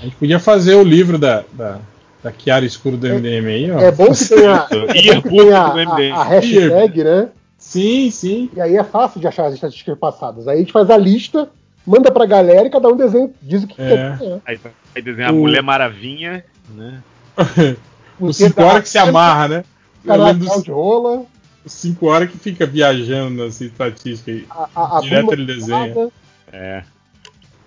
A 0.01 0.05
gente 0.05 0.17
podia 0.17 0.39
fazer 0.39 0.75
o 0.75 0.83
livro 0.83 1.19
da, 1.19 1.45
da, 1.53 1.79
da 2.23 2.33
Chiara 2.33 2.65
Escuro 2.65 2.97
do 2.97 3.07
MDM 3.09 3.47
aí, 3.47 3.71
ó. 3.71 3.79
É 3.81 3.91
bom 3.93 4.13
que 4.13 4.29
tenha, 4.29 4.67
é 4.71 4.77
bom 4.77 4.87
que 5.23 5.29
tenha 5.29 5.63
a, 5.63 5.69
do 5.71 5.79
MDM. 5.79 6.13
a- 6.13 6.17
a 6.21 6.25
hashtag, 6.25 7.05
né? 7.05 7.29
Sim, 7.59 8.11
sim. 8.11 8.51
E 8.57 8.61
aí 8.61 8.77
é 8.77 8.85
fácil 8.85 9.21
de 9.21 9.27
achar 9.29 9.47
as 9.47 9.55
estatísticas 9.55 9.99
passadas. 9.99 10.49
Aí 10.49 10.57
a 10.57 10.61
gente 10.61 10.73
faz 10.73 10.91
a 10.91 10.97
lista, 10.97 11.49
manda 11.87 12.11
pra 12.11 12.27
galera 12.27 12.67
e 12.67 12.71
cada 12.71 12.89
um 12.89 12.97
desenha, 12.97 13.31
diz 13.41 13.63
o 13.65 13.67
que 13.69 13.81
É. 13.81 14.17
quer. 14.19 14.41
Aí 14.45 14.57
vai 14.95 15.03
desenhar 15.03 15.31
a 15.31 15.33
O- 15.33 15.37
Mulher 15.39 15.63
Maravilha, 15.63 16.45
né? 16.75 17.01
Os 18.21 18.37
5 18.37 18.63
horas 18.63 18.83
que 18.85 18.89
se 18.89 18.99
amarra, 18.99 19.49
né? 19.49 19.65
Canal 20.07 20.35
dos 20.35 20.63
de 20.65 20.71
rola, 20.71 21.25
5 21.65 22.07
horas 22.07 22.31
que 22.31 22.37
fica 22.39 22.67
viajando 22.67 23.45
nessa 23.45 23.65
estatística 23.65 24.31
aí. 24.33 24.45
a, 24.51 24.69
a, 24.75 24.99
a 24.99 25.01
Direto 25.01 25.33
ele 25.33 25.47
desenha. 25.47 26.09
É. 26.53 26.83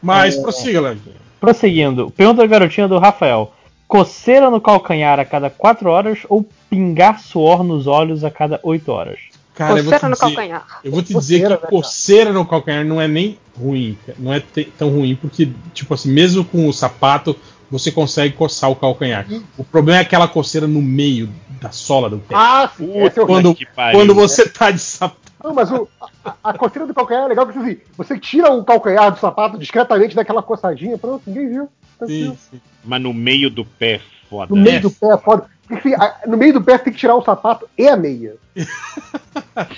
Mas 0.02 0.38
É. 0.38 0.42
prossiga, 0.42 0.82
Léo. 0.82 0.98
Prosseguindo, 1.40 2.10
pergunta 2.12 2.42
da 2.42 2.48
garotinha 2.48 2.88
do 2.88 2.98
Rafael: 2.98 3.54
coceira 3.88 4.50
no 4.50 4.60
calcanhar 4.62 5.20
a 5.20 5.26
cada 5.26 5.50
4 5.50 5.90
horas 5.90 6.20
ou 6.30 6.48
pingar 6.70 7.20
suor 7.20 7.64
nos 7.64 7.88
olhos 7.88 8.24
a 8.24 8.32
cada 8.32 8.60
8 8.64 8.92
horas? 8.92 9.20
Cara, 9.54 9.80
eu 9.80 9.84
vou 9.86 9.94
te 9.94 10.00
Coceira 10.00 10.10
no 10.10 10.16
dizer, 10.16 10.26
calcanhar. 10.26 10.68
eu 10.84 10.92
vou 10.92 11.02
te 11.02 11.14
Coceira, 11.14 11.22
dizer 11.22 11.50
né, 11.50 11.56
que 11.56 11.62
cara? 11.62 11.72
coceira 11.72 12.34
no 12.34 12.46
calcanhar 12.46 12.84
não 12.86 13.00
é 13.00 13.08
nem 13.08 13.38
ruim, 13.58 13.98
não 14.20 14.34
é 14.34 14.44
tão 14.78 14.90
ruim, 14.90 15.16
porque, 15.16 15.50
tipo 15.74 15.94
assim, 15.94 16.12
mesmo 16.12 16.44
com 16.44 16.68
o 16.68 16.74
sapato, 16.74 17.36
você 17.72 17.90
consegue 17.92 18.36
coçar 18.36 18.70
o 18.70 18.76
calcanhar. 18.76 19.26
O 19.58 19.64
problema 19.64 20.00
é 20.00 20.02
aquela 20.02 20.28
coceira 20.28 20.68
no 20.68 20.82
meio 20.82 21.30
da 21.62 21.72
sola 21.72 22.10
do 22.10 22.18
pé. 22.18 22.36
Ah, 22.38 22.70
sim, 22.76 22.92
esse 23.02 23.18
é 23.18 23.24
o 23.24 23.26
quando, 23.26 23.56
que 23.56 23.66
pariu. 23.66 23.98
quando 24.00 24.14
você 24.14 24.48
tá 24.48 24.72
de 24.72 24.80
sapato. 24.80 25.25
Não, 25.46 25.54
mas 25.54 25.72
o, 25.72 25.88
a, 26.24 26.34
a 26.44 26.54
coceira 26.58 26.88
do 26.88 26.94
calcanhar 26.94 27.26
é 27.26 27.28
legal 27.28 27.46
porque 27.46 27.60
assim, 27.60 27.78
você 27.96 28.18
tira 28.20 28.52
o 28.52 28.64
calcanhar 28.64 29.12
do 29.12 29.20
sapato 29.20 29.58
discretamente, 29.60 30.16
dá 30.16 30.24
aquela 30.24 30.42
coçadinha, 30.42 30.98
pronto, 30.98 31.22
ninguém 31.28 31.50
viu. 31.50 31.70
Tranquilo. 32.00 32.36
Mas 32.84 33.02
no 33.02 33.14
meio 33.14 33.50
do 33.52 33.64
pé, 33.64 34.02
foda. 34.30 34.54
No 34.56 34.60
meio 34.62 34.82
do 34.82 34.90
pé 34.92 35.08
é 35.14 35.18
foda. 35.18 35.46
Porque, 35.68 35.88
assim, 35.90 35.94
a- 35.96 36.22
no 36.28 36.36
meio 36.38 36.54
do 36.54 36.62
pé 36.64 36.78
você 36.78 36.86
tem 36.86 36.94
que 36.94 37.00
tirar 37.00 37.16
o 37.16 37.24
sapato 37.24 37.68
e 37.78 37.88
a 37.88 37.96
meia. 37.96 38.36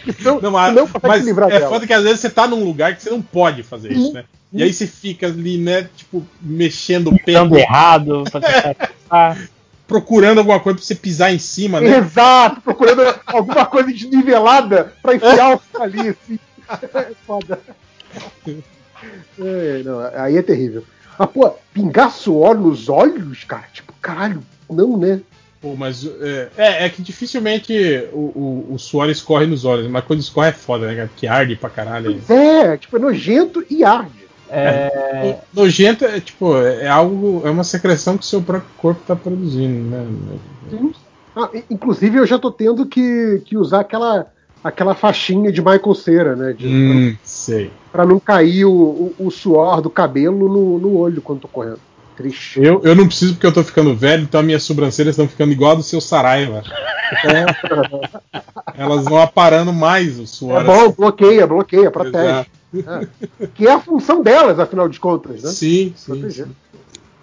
Então, 0.08 0.40
Não, 0.42 0.52
mas, 0.52 0.74
não 0.74 0.88
mas 1.04 1.20
se 1.22 1.26
livrar 1.28 1.50
é 1.52 1.60
dela. 1.60 1.70
foda 1.70 1.86
que 1.86 1.94
às 1.94 2.04
vezes 2.04 2.20
você 2.20 2.30
tá 2.30 2.48
num 2.48 2.64
lugar 2.64 2.96
que 2.96 3.04
você 3.04 3.10
não 3.10 3.22
pode 3.22 3.62
fazer 3.64 3.92
isso, 3.92 4.14
né? 4.14 4.24
E 4.52 4.64
aí 4.64 4.74
você 4.74 4.88
fica 4.88 5.28
ali, 5.28 5.58
né, 5.58 5.88
tipo, 5.96 6.26
mexendo 6.42 7.10
o 7.12 7.20
pé. 7.24 7.34
Dando 7.34 7.58
errado, 7.58 8.24
pra 8.32 8.42
tentar- 8.42 9.40
procurando 9.88 10.40
alguma 10.40 10.60
coisa 10.60 10.78
pra 10.78 10.86
você 10.86 10.96
pisar 10.96 11.34
em 11.34 11.40
cima, 11.40 11.80
né? 11.80 11.98
Exato, 11.98 12.62
procurando 12.62 13.02
alguma 13.26 13.66
coisa 13.66 13.88
desnivelada 13.92 14.94
pra 15.02 15.16
enfiar 15.16 15.56
o 15.56 15.82
ali, 15.82 16.10
assim. 16.10 16.40
É 16.94 17.12
foda. 17.26 17.60
É, 19.40 19.84
não, 19.86 20.00
aí 20.16 20.38
é 20.38 20.42
terrível. 20.42 20.84
Ah, 21.18 21.26
pô, 21.26 21.50
pingar 21.74 22.12
suor 22.12 22.58
nos 22.58 22.90
olhos, 22.90 23.44
cara? 23.44 23.66
Tipo, 23.72 23.94
caralho, 24.02 24.44
não, 24.70 24.98
né? 24.98 25.22
Pô, 25.62 25.76
mas 25.76 26.06
é, 26.06 26.50
é, 26.58 26.86
é 26.86 26.90
que 26.90 27.02
dificilmente 27.02 27.74
o, 28.12 28.66
o, 28.70 28.74
o 28.74 28.78
suor 28.78 29.10
escorre 29.10 29.48
nos 29.48 29.66
olhos, 29.66 29.88
mas 29.88 30.04
quando 30.04 30.20
escorre 30.20 30.50
é 30.50 30.54
foda, 30.54 30.88
né, 30.88 30.96
cara? 30.96 31.10
Que 31.16 31.26
arde 31.26 31.56
pra 31.56 31.70
caralho. 31.70 32.22
É, 32.30 32.78
tipo, 32.78 32.98
é 32.98 33.00
nojento 33.00 33.66
e 33.70 33.84
arde. 33.84 34.27
É... 34.50 35.36
Nojento 35.54 36.06
é 36.06 36.20
tipo, 36.20 36.58
é 36.58 36.88
algo, 36.88 37.42
é 37.46 37.50
uma 37.50 37.64
secreção 37.64 38.18
que 38.18 38.24
o 38.24 38.28
seu 38.28 38.42
próprio 38.42 38.70
corpo 38.78 39.02
tá 39.06 39.16
produzindo, 39.16 39.90
né? 39.90 40.06
Ah, 41.36 41.50
i- 41.54 41.64
inclusive, 41.70 42.18
eu 42.18 42.26
já 42.26 42.40
tô 42.40 42.52
tendo 42.52 42.86
que, 42.86 43.42
que 43.46 43.56
usar 43.58 43.82
aquela, 43.82 44.28
aquela 44.64 44.96
faixinha 44.96 45.52
de 45.52 45.62
Michael 45.62 45.96
Cera, 45.96 46.36
né? 46.36 46.54
De, 46.54 46.68
Hum, 46.68 47.16
sei. 47.24 47.72
Pra 47.92 48.06
não 48.06 48.20
cair 48.20 48.66
o, 48.66 48.72
o, 48.72 49.14
o 49.20 49.32
suor 49.32 49.82
do 49.82 49.90
cabelo 49.90 50.48
no, 50.50 50.80
no 50.80 50.98
olho 50.98 51.22
quando 51.22 51.42
tô 51.42 51.48
correndo. 51.48 51.80
Triste. 52.16 52.60
Eu, 52.64 52.82
eu 52.84 52.96
não 52.96 53.06
preciso 53.06 53.34
porque 53.34 53.46
eu 53.46 53.54
tô 53.54 53.64
ficando 53.64 53.94
velho, 53.96 54.24
então 54.24 54.40
as 54.40 54.46
minhas 54.46 54.64
sobrancelhas 54.64 55.14
estão 55.14 55.28
ficando 55.28 55.52
igual 55.52 55.74
a 55.74 55.76
do 55.76 55.84
seu 55.84 56.02
Saraiva. 56.02 56.64
Elas 58.76 59.06
vão 59.06 59.20
aparando 59.22 59.72
mais 59.72 60.20
o 60.20 60.26
suor. 60.26 60.62
É 60.62 60.64
bom, 60.64 60.74
assim. 60.86 60.92
bloqueia, 60.98 61.46
bloqueia, 61.48 61.92
protege. 61.92 62.18
Exato. 62.26 62.50
É. 62.74 63.48
Que 63.56 63.68
é 63.68 63.72
a 63.74 63.80
função 63.80 64.22
delas, 64.22 64.60
afinal 64.60 64.88
de 64.90 65.00
contas, 65.00 65.44
né? 65.44 65.50
Sim, 65.50 65.94
sim. 65.96 66.30
Sim. 66.30 66.46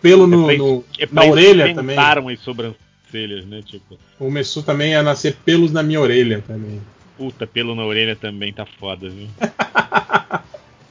Pelo 0.01 0.27
no, 0.27 0.51
é 0.51 0.57
no- 0.57 0.85
é 0.99 1.09
na 1.11 1.25
orelha 1.25 1.75
também. 1.75 1.97
as 1.99 2.41
sobrancelhas, 2.41 3.47
né? 3.47 3.63
Tipo, 3.65 3.99
Começou 4.19 4.63
também 4.63 4.95
a 4.95 5.03
nascer 5.03 5.37
pelos 5.45 5.73
na 5.73 5.83
minha 5.83 6.01
orelha 6.01 6.43
também. 6.47 6.81
puta, 7.17 7.47
pelo 7.47 7.75
na 7.75 7.85
orelha 7.85 8.15
também 8.17 8.53
tá 8.53 8.67
foda, 8.67 9.09
viu? 9.09 9.29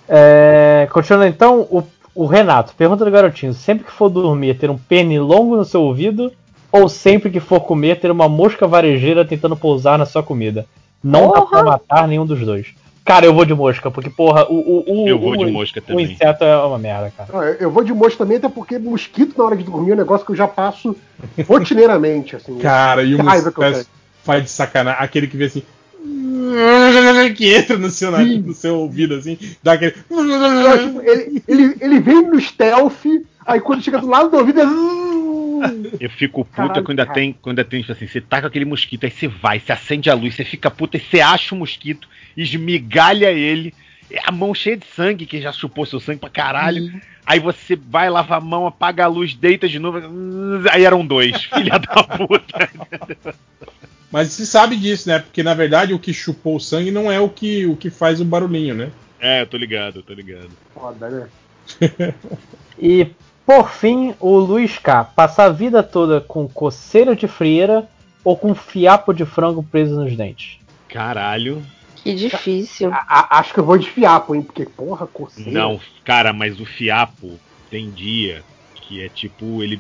É, 0.08 0.88
continuando 0.92 1.28
então, 1.28 1.62
o, 1.72 1.84
o 2.14 2.26
Renato 2.26 2.74
pergunta 2.76 3.06
do 3.06 3.12
garotinho: 3.12 3.54
sempre 3.54 3.86
que 3.86 3.92
for 3.92 4.10
dormir, 4.10 4.58
ter 4.58 4.70
um 4.70 4.78
pernilongo 4.78 5.56
no 5.56 5.66
seu 5.66 5.82
ouvido? 5.82 6.32
Ou 6.72 6.90
sempre 6.90 7.30
que 7.30 7.40
for 7.40 7.62
comer, 7.62 8.00
ter 8.00 8.10
uma 8.10 8.28
mosca 8.28 8.68
varejeira 8.68 9.24
tentando 9.24 9.56
pousar 9.56 9.98
na 9.98 10.06
sua 10.08 10.24
comida? 10.24 10.66
Não 11.04 11.32
dá 11.32 11.42
pra 11.44 11.64
matar 11.64 12.08
nenhum 12.08 12.26
dos 12.26 12.40
dois. 12.40 12.68
Cara, 13.06 13.26
eu 13.26 13.34
vou 13.34 13.44
de 13.44 13.54
mosca, 13.54 13.92
porque, 13.92 14.10
porra, 14.10 14.46
o. 14.50 14.56
o, 14.56 15.04
o 15.04 15.08
Eu 15.08 15.20
vou 15.20 15.32
o- 15.34 15.38
de 15.46 15.52
mosca 15.52 15.80
O 15.80 15.84
também. 15.84 16.06
inseto 16.12 16.44
é 16.44 16.58
uma 16.66 16.80
merda, 16.80 17.12
cara. 17.16 17.30
Eu- 17.50 17.54
Eu 17.56 17.72
vou 17.72 17.84
de 17.84 17.94
mosca 17.94 18.18
também, 18.20 18.38
até 18.38 18.48
porque 18.48 18.80
mosquito 18.80 19.38
na 19.38 19.44
hora 19.44 19.56
de 19.58 19.64
dormir 19.64 19.92
é 19.92 19.94
um 19.94 19.98
negócio 19.98 20.26
que 20.26 20.32
eu 20.32 20.36
já 20.38 20.48
passo 20.48 20.96
rotineiramente, 21.48 22.36
assim. 22.36 22.58
Cara, 22.60 23.04
e 23.04 23.14
o 23.16 23.24
mosquito 23.24 23.88
faz 24.24 24.44
de 24.44 24.50
sacanagem. 24.50 25.04
Aquele 25.04 25.28
que 25.28 25.36
vê 25.38 25.46
assim. 25.46 25.64
Que 27.36 27.54
entra 27.54 27.78
no 27.78 27.90
seu, 27.90 28.12
nariz, 28.12 28.44
no 28.46 28.54
seu 28.54 28.76
ouvido 28.78 29.16
assim, 29.16 29.38
dá 29.62 29.74
aquele. 29.74 29.96
Não, 30.10 30.78
tipo, 30.78 31.02
ele, 31.02 31.44
ele, 31.48 31.76
ele 31.80 32.00
vem 32.00 32.22
no 32.22 32.40
stealth, 32.40 33.06
aí 33.46 33.60
quando 33.60 33.82
chega 33.82 34.00
do 34.00 34.08
lado 34.08 34.30
do 34.30 34.38
ouvido 34.38 34.62
é. 34.62 34.66
Eu 36.00 36.10
fico 36.10 36.44
puta 36.44 36.56
Caralho, 36.68 36.84
quando 36.84 37.00
ainda 37.00 37.14
tem, 37.14 37.34
quando 37.42 37.60
ainda 37.60 37.70
tem, 37.70 37.80
tipo 37.82 37.94
assim, 37.94 38.06
você 38.08 38.20
tá 38.20 38.42
com 38.42 38.48
aquele 38.48 38.66
mosquito, 38.66 39.06
aí 39.06 39.12
você 39.12 39.28
vai, 39.30 39.60
você 39.62 39.72
acende 39.72 40.10
a 40.10 40.14
luz, 40.14 40.36
você 40.36 40.44
fica 40.44 40.70
puta, 40.70 40.98
e 40.98 41.00
você 41.00 41.22
acha 41.22 41.56
o 41.56 41.58
mosquito, 41.58 42.08
esmigalha 42.36 43.32
ele, 43.32 43.74
é 44.12 44.22
a 44.26 44.32
mão 44.32 44.54
cheia 44.54 44.78
de 44.78 44.86
sangue, 44.86 45.26
que 45.26 45.42
já 45.42 45.52
chupou 45.52 45.86
seu 45.86 46.00
sangue 46.00 46.20
pra 46.20 46.30
caralho. 46.30 47.02
Aí 47.26 47.40
você 47.40 47.76
vai, 47.76 48.10
lava 48.10 48.36
a 48.36 48.42
mão, 48.42 48.68
apaga 48.68 49.06
a 49.06 49.08
luz, 49.08 49.34
deita 49.34 49.68
de 49.68 49.80
novo. 49.80 50.00
Aí 50.72 50.86
eram 50.86 51.06
dois, 51.06 51.44
filha 51.54 51.80
da 51.80 52.04
puta. 52.04 52.70
Mas 54.12 54.30
se 54.30 54.46
sabe 54.46 54.76
disso, 54.76 55.10
né? 55.10 55.20
Porque 55.20 55.42
na 55.42 55.54
verdade 55.54 55.94
o 55.94 56.00
que 56.00 56.14
chupou 56.14 56.58
o 56.58 56.60
sangue 56.60 56.92
não 56.92 57.12
é 57.12 57.20
o 57.20 57.30
que, 57.30 57.66
o 57.66 57.76
que 57.76 57.90
faz 57.90 58.22
o 58.22 58.26
barulhinho, 58.26 58.76
né? 58.76 58.92
É, 59.20 59.42
eu 59.42 59.48
tô 59.48 59.58
ligado, 59.58 60.00
eu 60.00 60.04
tô 60.04 60.14
ligado. 60.14 60.50
Foda, 60.74 61.10
né? 61.10 61.28
E, 62.78 63.08
por 63.46 63.70
fim, 63.70 64.16
o 64.20 64.38
Luiz 64.38 64.78
K. 64.78 65.04
Passar 65.04 65.46
a 65.46 65.50
vida 65.50 65.84
toda 65.84 66.20
com 66.20 66.48
coceira 66.48 67.16
de 67.16 67.28
frieira 67.28 67.88
ou 68.24 68.36
com 68.36 68.56
fiapo 68.56 69.14
de 69.14 69.26
frango 69.26 69.64
preso 69.64 69.96
nos 69.96 70.18
dentes? 70.18 70.58
Caralho. 70.90 71.64
Que 72.04 72.14
difícil. 72.14 72.92
A- 72.94 73.40
acho 73.40 73.54
que 73.54 73.60
eu 73.60 73.66
vou 73.66 73.78
de 73.78 73.90
fiapo, 73.90 74.36
hein? 74.36 74.42
Porque, 74.42 74.66
porra, 74.66 75.08
coceira. 75.08 75.52
Não, 75.52 75.80
cara, 76.04 76.34
mas 76.34 76.60
o 76.60 76.66
fiapo 76.66 77.40
tem 77.72 77.90
dia 77.90 78.44
que 78.76 79.02
é 79.02 79.08
tipo, 79.10 79.64
ele 79.64 79.80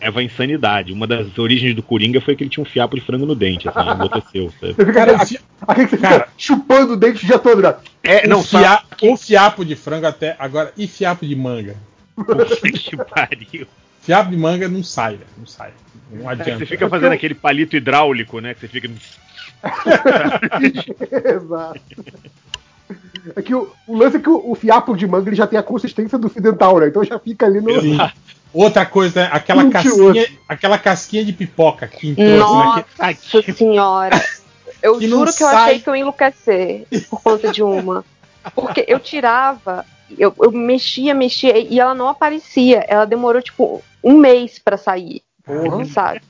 leva 0.00 0.20
à 0.20 0.22
insanidade. 0.22 0.92
Uma 0.92 1.06
das 1.06 1.38
origens 1.38 1.74
do 1.74 1.82
Coringa 1.82 2.20
foi 2.20 2.34
que 2.34 2.42
ele 2.42 2.50
tinha 2.50 2.62
um 2.62 2.66
fiapo 2.66 2.96
de 2.96 3.02
frango 3.02 3.24
no 3.26 3.34
dente, 3.34 3.68
assim, 3.68 3.78
aconteceu, 3.88 4.52
sabe? 4.60 4.72
Você 4.74 4.84
fica 4.86 5.02
aquele, 5.02 5.18
que 5.28 5.40
você 5.66 5.86
fica 5.96 6.28
chupando 6.36 6.92
o 6.94 6.96
dente 6.96 7.24
o 7.24 7.26
dia 7.26 7.38
todo, 7.38 7.62
né? 7.62 7.74
É, 8.02 8.26
o, 8.26 8.28
não, 8.28 8.42
só- 8.42 8.58
fia- 8.58 8.82
o 9.10 9.16
fiapo 9.16 9.64
de 9.64 9.76
frango 9.76 10.06
até. 10.06 10.36
Agora, 10.38 10.72
e 10.76 10.86
fiapo 10.86 11.26
de 11.26 11.36
manga? 11.36 11.76
Puta 12.16 12.44
que 12.72 12.96
pariu. 12.96 13.66
Fiapo 14.02 14.30
de 14.30 14.36
manga 14.36 14.68
não 14.68 14.82
sai, 14.82 15.12
velho. 15.16 15.30
Não 15.38 15.46
sai. 15.46 15.72
Não 16.10 16.28
adianta. 16.28 16.58
Você 16.58 16.66
fica 16.66 16.88
fazendo 16.88 17.12
aquele 17.12 17.34
palito 17.34 17.74
hidráulico, 17.76 18.40
né? 18.40 18.54
Que 18.54 18.60
você 18.60 18.68
fica. 18.68 18.90
Exato. 21.24 21.80
É 23.36 23.42
que 23.42 23.54
o, 23.54 23.72
o 23.86 23.96
lance 23.96 24.16
é 24.16 24.20
que 24.20 24.28
o, 24.28 24.50
o 24.50 24.54
fiapo 24.54 24.94
de 24.96 25.06
manga 25.06 25.28
ele 25.28 25.36
já 25.36 25.46
tem 25.46 25.58
a 25.58 25.62
consistência 25.62 26.18
do 26.18 26.28
fio 26.28 26.42
dental, 26.42 26.78
né? 26.78 26.88
Então 26.88 27.02
já 27.02 27.18
fica 27.18 27.46
ali 27.46 27.60
no. 27.60 27.80
Sim. 27.80 27.98
Outra 28.52 28.86
coisa, 28.86 29.22
né? 29.22 29.28
aquela 29.32 29.68
casquinha, 29.70 30.26
aquela 30.48 30.78
casquinha 30.78 31.24
de 31.24 31.32
pipoca 31.32 31.88
que 31.88 32.10
entrou 32.10 32.60
assim, 32.60 32.84
naquele- 32.98 33.18
Nossa 33.34 33.52
senhora. 33.52 34.24
Eu 34.82 34.98
Que 34.98 35.08
juro 35.08 35.32
que 35.34 35.42
eu 35.42 35.48
sai. 35.48 35.56
achei 35.70 35.80
que 35.80 35.88
eu 35.88 35.96
ia 35.96 36.02
enlouquecer 36.02 36.86
por 37.08 37.20
conta 37.22 37.50
de 37.50 37.62
uma. 37.62 38.04
Porque 38.54 38.84
eu 38.86 39.00
tirava, 39.00 39.84
eu, 40.18 40.32
eu 40.38 40.52
mexia, 40.52 41.14
mexia 41.14 41.58
e 41.58 41.80
ela 41.80 41.94
não 41.94 42.08
aparecia. 42.08 42.84
Ela 42.86 43.06
demorou 43.06 43.40
tipo 43.40 43.82
um 44.04 44.18
mês 44.18 44.58
pra 44.62 44.76
sair. 44.76 45.22
Porra. 45.44 45.84
Sabe? 45.86 46.20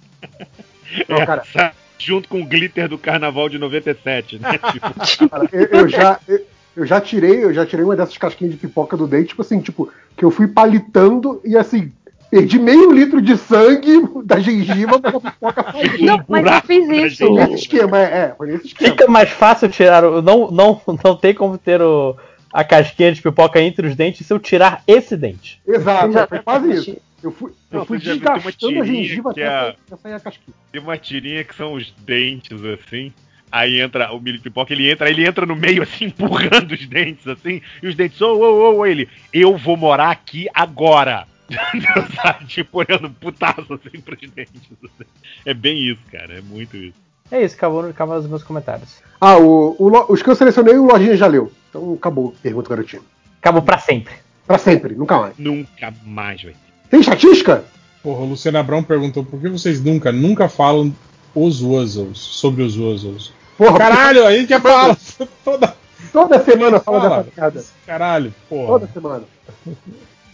Não, 1.09 1.27
cara, 1.27 1.43
Essa- 1.53 1.73
Junto 1.99 2.29
com 2.29 2.43
o 2.43 2.45
glitter 2.45 2.89
do 2.89 2.99
carnaval 2.99 3.49
de 3.49 3.59
97, 3.59 4.39
né? 4.39 4.59
Tipo, 4.73 5.29
cara, 5.31 5.49
eu, 5.53 5.81
eu 5.81 5.89
já. 5.89 6.19
Eu, 6.27 6.41
eu 6.77 6.85
já 6.85 7.01
tirei, 7.01 7.45
eu 7.45 7.55
já 7.55 7.65
tirei 7.65 7.85
uma 7.85 7.95
dessas 7.95 8.19
casquinhas 8.19 8.53
de 8.53 8.59
pipoca 8.59 8.97
do 8.97 9.07
dente, 9.07 9.29
tipo 9.29 9.43
assim, 9.43 9.61
tipo, 9.61 9.91
que 10.17 10.25
eu 10.25 10.31
fui 10.31 10.49
palitando 10.49 11.41
e 11.45 11.57
assim, 11.57 11.93
perdi 12.29 12.59
meio 12.59 12.91
litro 12.91 13.23
de 13.23 13.37
sangue 13.37 14.03
da 14.27 14.41
gengiva, 14.41 15.01
mas 15.01 15.15
a 15.15 15.21
pipoca 15.21 15.73
saiu. 15.73 16.05
Não, 16.05 16.25
mas 16.29 16.45
eu 16.45 16.61
fiz 16.63 16.89
isso. 16.89 17.33
Nesse 17.33 17.55
esquema, 17.55 17.99
é, 17.99 18.03
é, 18.03 18.35
foi 18.37 18.49
nesse 18.49 18.67
esquema. 18.67 18.91
Fica 18.91 19.07
mais 19.09 19.31
fácil 19.31 19.69
tirar 19.69 20.05
o. 20.05 20.21
Não, 20.21 20.51
não, 20.51 20.81
não 21.05 21.17
tem 21.17 21.33
como 21.33 21.57
ter 21.57 21.81
o, 21.81 22.17
a 22.53 22.65
casquinha 22.65 23.13
de 23.13 23.23
pipoca 23.23 23.61
entre 23.61 23.87
os 23.87 23.95
dentes 23.95 24.27
se 24.27 24.33
eu 24.33 24.41
tirar 24.41 24.83
esse 24.87 25.17
dente. 25.17 25.61
Exato, 25.67 26.19
é, 26.19 26.27
foi 26.27 26.39
quase 26.41 26.73
isso. 26.73 26.97
Eu 27.25 27.33
fui, 27.33 27.53
eu 27.73 27.79
Não, 27.79 27.87
fui 27.87 27.99
desgastando 27.99 28.49
a 28.49 28.53
tirinha 28.53 28.85
gengiva 28.85 29.33
que 29.35 29.43
até, 29.43 29.51
é- 29.51 29.61
sair- 29.73 29.77
até 29.87 29.97
sair 29.97 30.13
a 30.15 30.21
casquinha. 30.21 30.57
Tem 30.71 30.81
uma 30.83 30.99
tirinha 30.99 31.43
que 31.45 31.55
são 31.55 31.73
os 31.73 31.91
dentes, 32.05 32.63
assim. 32.65 33.13
Aí 33.51 33.81
entra 33.81 34.13
o 34.13 34.21
milho 34.21 34.37
de 34.39 34.43
pipoca, 34.45 34.73
ele 34.73 34.91
entra, 34.91 35.09
ele 35.09 35.25
entra 35.27 35.47
no 35.47 35.57
meio, 35.57 35.83
assim, 35.83 36.07
empurrando 36.61 36.73
os 36.73 36.87
dentes, 36.87 37.27
assim. 37.27 37.63
E 37.83 37.87
os 37.87 37.95
dentes, 37.95 38.21
ô, 38.21 38.35
ô, 38.37 38.77
ô, 38.79 38.87
ele, 38.87 39.09
eu 39.33 39.57
vou 39.57 39.77
morar 39.77 40.11
aqui 40.11 40.49
agora. 40.55 41.27
Sabe? 42.23 42.47
Tipo, 42.47 42.79
olhando 42.79 43.09
putaço, 43.11 43.73
assim, 43.75 44.01
pros 44.01 44.19
dentes. 44.31 44.61
assim. 44.83 45.09
É 45.47 45.55
bem 45.55 45.89
isso, 45.91 46.01
cara, 46.11 46.35
é 46.39 46.41
muito 46.41 46.77
isso. 46.77 46.97
É 47.31 47.43
isso, 47.43 47.55
acabou, 47.57 47.89
acabou 47.89 48.17
os 48.19 48.27
meus 48.27 48.43
comentários. 48.43 48.99
Ah, 49.21 49.39
o, 49.39 49.75
o 49.79 50.13
os 50.13 50.23
que 50.23 50.29
eu 50.29 50.35
selecionei, 50.37 50.77
o 50.77 50.85
Lojinha 50.85 51.17
já 51.17 51.27
leu. 51.27 51.51
Então 51.71 51.95
acabou, 51.95 52.35
pergunta 52.43 52.69
garotinho. 52.69 53.03
Acabou 53.41 53.63
pra 53.63 53.79
sempre. 53.79 54.15
Pra 54.47 54.59
sempre, 54.59 54.95
nunca 54.95 55.19
mais. 55.19 55.39
Nunca 55.39 55.93
mais, 56.05 56.43
velho. 56.43 56.57
Tem 56.91 57.01
estatística? 57.01 57.65
Porra, 58.03 58.21
o 58.21 58.27
Luciana 58.27 58.61
Abrão 58.61 58.83
perguntou 58.83 59.25
por 59.25 59.41
que 59.41 59.49
vocês 59.49 59.83
nunca, 59.83 60.13
nunca 60.13 60.49
falam 60.49 60.95
os 61.35 61.61
Wuzzles, 61.63 62.19
sobre 62.19 62.63
os 62.63 62.77
Wuzzles. 62.77 63.33
Porra, 63.57 63.79
Caralho, 63.79 64.27
a 64.27 64.37
gente 64.37 64.51
já 64.51 64.61
fala 64.61 64.97
toda, 65.45 65.75
Toda 66.13 66.45
semana 66.45 66.79
fala 66.81 67.01
Fala. 67.01 67.17
dessa 67.23 67.31
piada. 67.35 67.65
Caralho, 67.87 68.35
porra. 68.49 68.67
Toda 68.67 68.87
semana. 68.93 69.25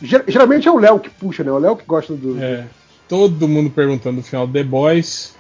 Ger- 0.03 0.25
Geralmente 0.27 0.67
é 0.69 0.71
o 0.71 0.79
Léo 0.79 0.99
que 0.99 1.09
puxa, 1.11 1.45
né? 1.45 1.51
O 1.53 1.59
Léo 1.59 1.77
que 1.77 1.85
gosta 1.87 2.15
do. 2.15 2.43
É, 2.43 2.65
todo 3.09 3.47
mundo 3.49 3.71
perguntando 3.71 4.17
no 4.17 4.23
final 4.23 4.47
do 4.47 4.53
The 4.53 4.65
Boys. 4.65 5.35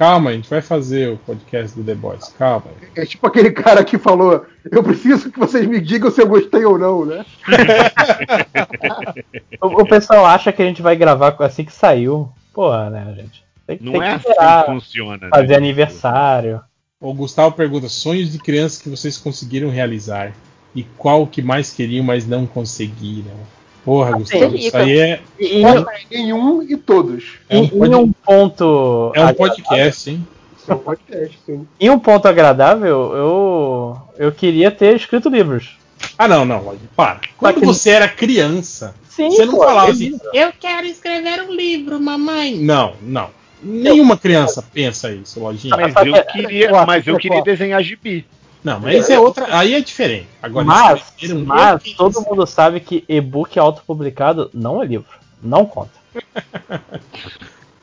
Calma, 0.00 0.30
a 0.30 0.32
gente 0.32 0.48
vai 0.48 0.62
fazer 0.62 1.10
o 1.12 1.18
podcast 1.18 1.76
do 1.76 1.84
The 1.84 1.94
Boys, 1.94 2.34
calma. 2.38 2.68
É 2.96 3.04
tipo 3.04 3.26
aquele 3.26 3.50
cara 3.50 3.84
que 3.84 3.98
falou: 3.98 4.46
Eu 4.72 4.82
preciso 4.82 5.30
que 5.30 5.38
vocês 5.38 5.66
me 5.66 5.78
digam 5.78 6.10
se 6.10 6.22
eu 6.22 6.26
gostei 6.26 6.64
ou 6.64 6.78
não, 6.78 7.04
né? 7.04 7.26
O, 9.60 9.82
o 9.82 9.86
pessoal 9.86 10.24
acha 10.24 10.50
que 10.52 10.62
a 10.62 10.64
gente 10.64 10.80
vai 10.80 10.96
gravar 10.96 11.36
assim 11.40 11.66
que 11.66 11.72
saiu. 11.72 12.32
Porra, 12.54 12.88
né, 12.88 13.14
gente? 13.14 13.44
Tem, 13.66 13.78
Não 13.78 13.92
tem 13.92 14.02
é 14.02 14.04
que 14.04 14.14
assim 14.14 14.28
esperar 14.30 14.64
que 14.64 14.70
funciona. 14.72 15.18
né? 15.26 15.30
Fazer 15.34 15.54
aniversário. 15.54 16.62
O 16.98 17.12
Gustavo 17.12 17.54
pergunta: 17.54 17.86
sonhos 17.90 18.32
de 18.32 18.38
criança 18.38 18.82
que 18.82 18.88
vocês 18.88 19.18
conseguiram 19.18 19.68
realizar? 19.68 20.32
E 20.74 20.82
qual 20.82 21.26
que 21.26 21.42
mais 21.42 21.74
queriam, 21.74 22.02
mas 22.04 22.26
não 22.26 22.46
conseguiram? 22.46 23.36
Porra, 23.84 24.12
Gustavo, 24.12 24.54
isso 24.56 24.76
aí 24.76 24.98
é, 24.98 25.20
Em, 25.38 25.64
Nenhum 26.10 26.62
e 26.62 26.76
todos. 26.76 27.38
é 27.48 27.56
um, 27.58 27.62
em- 27.64 27.68
pod- 27.68 27.90
em 27.92 27.94
um 27.94 28.12
ponto. 28.12 29.12
é 29.14 29.20
um 29.20 29.22
agradável- 29.28 29.36
podcast, 29.36 30.10
hein? 30.10 30.26
Isso 30.58 30.70
é 30.70 30.74
um 30.74 30.78
podcast, 30.78 31.38
sim. 31.46 31.66
Em 31.80 31.90
um 31.90 31.98
ponto 31.98 32.28
agradável, 32.28 33.12
eu, 33.16 33.96
eu 34.18 34.32
queria 34.32 34.70
ter 34.70 34.94
escrito 34.96 35.28
livros. 35.30 35.78
Ah, 36.18 36.28
não, 36.28 36.44
não, 36.44 36.74
para. 36.94 37.20
Quando 37.38 37.60
que- 37.60 37.66
você 37.66 37.90
era 37.90 38.08
criança, 38.08 38.94
Sim, 39.08 39.30
você 39.30 39.44
não 39.46 39.54
pô, 39.54 39.64
falava 39.64 39.90
assim, 39.90 40.18
eu 40.32 40.52
quero 40.58 40.86
escrever 40.86 41.42
um 41.42 41.52
livro, 41.54 41.98
mamãe. 42.00 42.56
Não, 42.58 42.94
não. 43.02 43.28
Nenhuma 43.62 44.16
criança 44.16 44.64
pensa 44.72 45.12
isso, 45.12 45.40
Lojinha. 45.40 45.76
Mas 45.76 45.94
eu 46.06 46.24
queria, 46.24 46.70
mas 46.86 47.06
eu 47.06 47.16
queria 47.18 47.42
desenhar 47.42 47.82
gibi. 47.82 48.24
Não, 48.62 48.78
mas 48.80 48.96
isso 49.02 49.12
é 49.12 49.18
outra. 49.18 49.46
Aí 49.56 49.74
é 49.74 49.80
diferente. 49.80 50.28
Agora, 50.42 50.66
Mas, 50.66 51.02
um 51.30 51.44
mas 51.44 51.82
livro- 51.82 51.96
todo 51.96 52.20
mundo 52.28 52.46
sabe 52.46 52.80
que 52.80 53.04
e-book 53.08 53.58
autopublicado 53.58 54.50
não 54.52 54.82
é 54.82 54.86
livro. 54.86 55.08
Não 55.42 55.64
conta. 55.64 55.92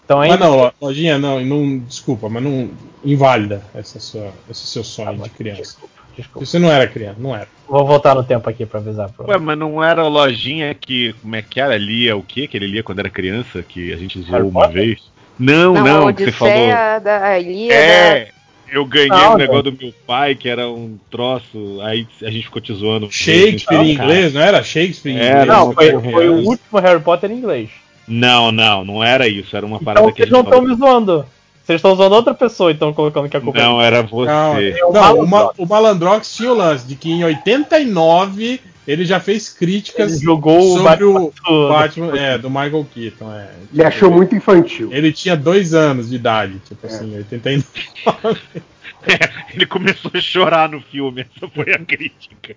Então, 0.06 0.20
Mas 0.20 0.40
não, 0.40 0.58
Lo- 0.58 0.74
Lojinha, 0.82 1.20
não, 1.20 1.44
não, 1.44 1.80
desculpa, 1.80 2.30
mas 2.30 2.42
não 2.42 2.70
inválida 3.04 3.62
essa 3.76 4.00
sua, 4.00 4.32
esse 4.50 4.66
seu 4.66 4.82
sonho 4.82 5.22
de 5.22 5.30
criança. 5.32 5.62
Desculpa, 5.62 5.94
desculpa. 6.16 6.46
Você 6.46 6.58
não 6.60 6.72
era 6.72 6.88
criança, 6.88 7.18
não 7.20 7.36
era. 7.36 7.50
Vou 7.68 7.86
voltar 7.86 8.16
no 8.16 8.24
tempo 8.24 8.50
aqui 8.50 8.66
pra 8.66 8.80
avisar. 8.80 9.12
Pro... 9.12 9.30
Ué, 9.30 9.38
mas 9.38 9.58
não 9.58 9.84
era 9.84 10.04
a 10.04 10.08
lojinha 10.08 10.74
que. 10.74 11.12
Como 11.22 11.36
é 11.36 11.42
que 11.42 11.60
era? 11.60 11.78
Lia 11.78 12.16
o 12.16 12.24
quê? 12.24 12.48
Que 12.48 12.56
ele 12.56 12.68
lia 12.68 12.82
quando 12.84 13.00
era 13.00 13.10
criança? 13.10 13.62
Que 13.62 13.92
a 13.92 13.98
gente 13.98 14.22
zoou 14.22 14.48
uma 14.48 14.70
vez? 14.70 15.02
Não, 15.38 15.74
Não, 15.74 15.84
não, 15.84 16.08
a 16.08 16.14
que 16.14 16.24
você 16.24 16.32
falou. 16.32 16.54
Da 17.04 17.38
Ilíada. 17.38 17.76
É, 17.76 18.32
eu 18.72 18.86
ganhei 18.86 19.08
Não, 19.10 19.34
um 19.34 19.38
negócio 19.38 19.64
do 19.64 19.72
meu 19.74 19.94
pai, 20.06 20.36
que 20.36 20.48
era 20.50 20.68
um 20.70 20.98
troço, 21.10 21.80
aí 21.82 22.08
a 22.22 22.30
gente 22.30 22.44
ficou 22.46 22.62
te 22.62 22.74
zoando. 22.74 23.12
Shakespeare 23.12 23.76
em 23.82 23.90
Não, 23.90 23.96
cara. 23.96 24.10
inglês, 24.10 24.34
não 24.34 24.42
era 24.42 24.64
Shakespeare 24.64 25.12
em 25.12 25.16
inglês? 25.18 25.48
Não, 25.48 25.74
foi, 25.74 26.02
foi 26.12 26.30
o 26.30 26.36
último 26.46 26.80
Harry 26.80 27.02
Potter 27.02 27.32
em 27.32 27.36
inglês. 27.36 27.70
Não, 28.08 28.52
não, 28.52 28.86
não 28.86 29.04
era 29.04 29.28
isso. 29.28 29.56
Era 29.56 29.66
uma 29.66 29.80
parada 29.80 30.06
Então 30.08 30.16
que 30.16 30.22
a 30.22 30.26
vocês 30.26 30.32
não 30.32 30.42
estão 30.42 30.62
me 30.62 30.76
zoando. 30.76 31.26
Vocês 31.64 31.80
estão 31.80 31.96
zoando 31.96 32.16
outra 32.16 32.34
pessoa, 32.34 32.72
então 32.72 32.94
colocando 32.94 33.28
que 33.28 33.36
a 33.36 33.42
culpa 33.42 33.60
Não, 33.60 33.82
é 33.82 33.88
era 33.88 34.02
você. 34.04 34.74
Não, 34.80 34.92
não, 34.94 35.20
o, 35.20 35.28
Ma- 35.28 35.52
o 35.58 35.66
Malandrox 35.66 36.34
tinha 36.34 36.50
o 36.52 36.56
lance 36.56 36.88
de 36.88 36.96
que 36.96 37.12
em 37.12 37.26
89 37.26 38.62
ele 38.88 39.04
já 39.04 39.20
fez 39.20 39.50
críticas 39.50 40.14
Ele 40.14 40.24
jogou 40.24 40.60
o 40.60 40.78
sobre 40.78 40.84
Batman 40.84 41.32
o. 41.50 41.70
Batman, 41.70 42.18
é, 42.18 42.38
do 42.38 42.50
Michael 42.50 42.88
Keaton. 42.94 43.34
É. 43.34 43.50
Ele 43.74 43.84
achou 43.84 44.10
muito 44.10 44.34
infantil. 44.34 44.90
Ele 44.94 45.12
tinha 45.12 45.36
dois 45.36 45.74
anos 45.74 46.10
de 46.10 46.16
idade, 46.16 46.60
tipo 46.60 46.88
assim, 46.88 47.16
89. 47.18 48.40
Ele 49.54 49.66
começou 49.66 50.12
a 50.14 50.20
chorar 50.20 50.70
no 50.70 50.82
filme, 50.82 51.22
essa 51.22 51.48
foi 51.48 51.74
a 51.74 51.80
crítica. 51.80 52.56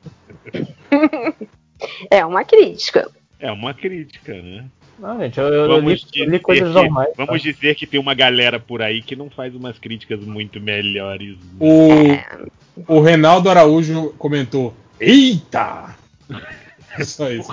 É 2.11 2.25
uma 2.25 2.45
crítica. 2.45 3.11
É 3.39 3.53
uma 3.53 3.73
crítica, 3.73 4.35
né? 4.35 4.65
Não, 4.99 5.19
gente, 5.19 5.39
eu, 5.39 5.47
eu, 5.47 5.81
li, 5.81 5.95
li 5.95 5.97
dizer, 5.97 6.39
coisas 6.41 6.69
que, 6.69 6.75
normais. 6.75 7.09
tá? 7.17 7.25
vamos 7.25 7.41
dizer 7.41 7.75
que 7.75 7.87
tem 7.87 7.99
uma 7.99 8.13
galera 8.15 8.61
por 8.61 8.83
aí 8.83 9.01
que 9.01 9.17
não 9.17 9.31
faz 9.31 9.55
umas 9.55 9.79
críticas 9.79 10.21
muito 10.21 10.61
melhores. 10.61 11.37
O, 11.59 12.97
o 12.97 13.01
Reinaldo 13.01 13.49
Araújo 13.49 14.13
comentou: 14.19 14.75
Eita! 15.01 16.00
É 16.99 17.05
só 17.05 17.31
isso. 17.31 17.51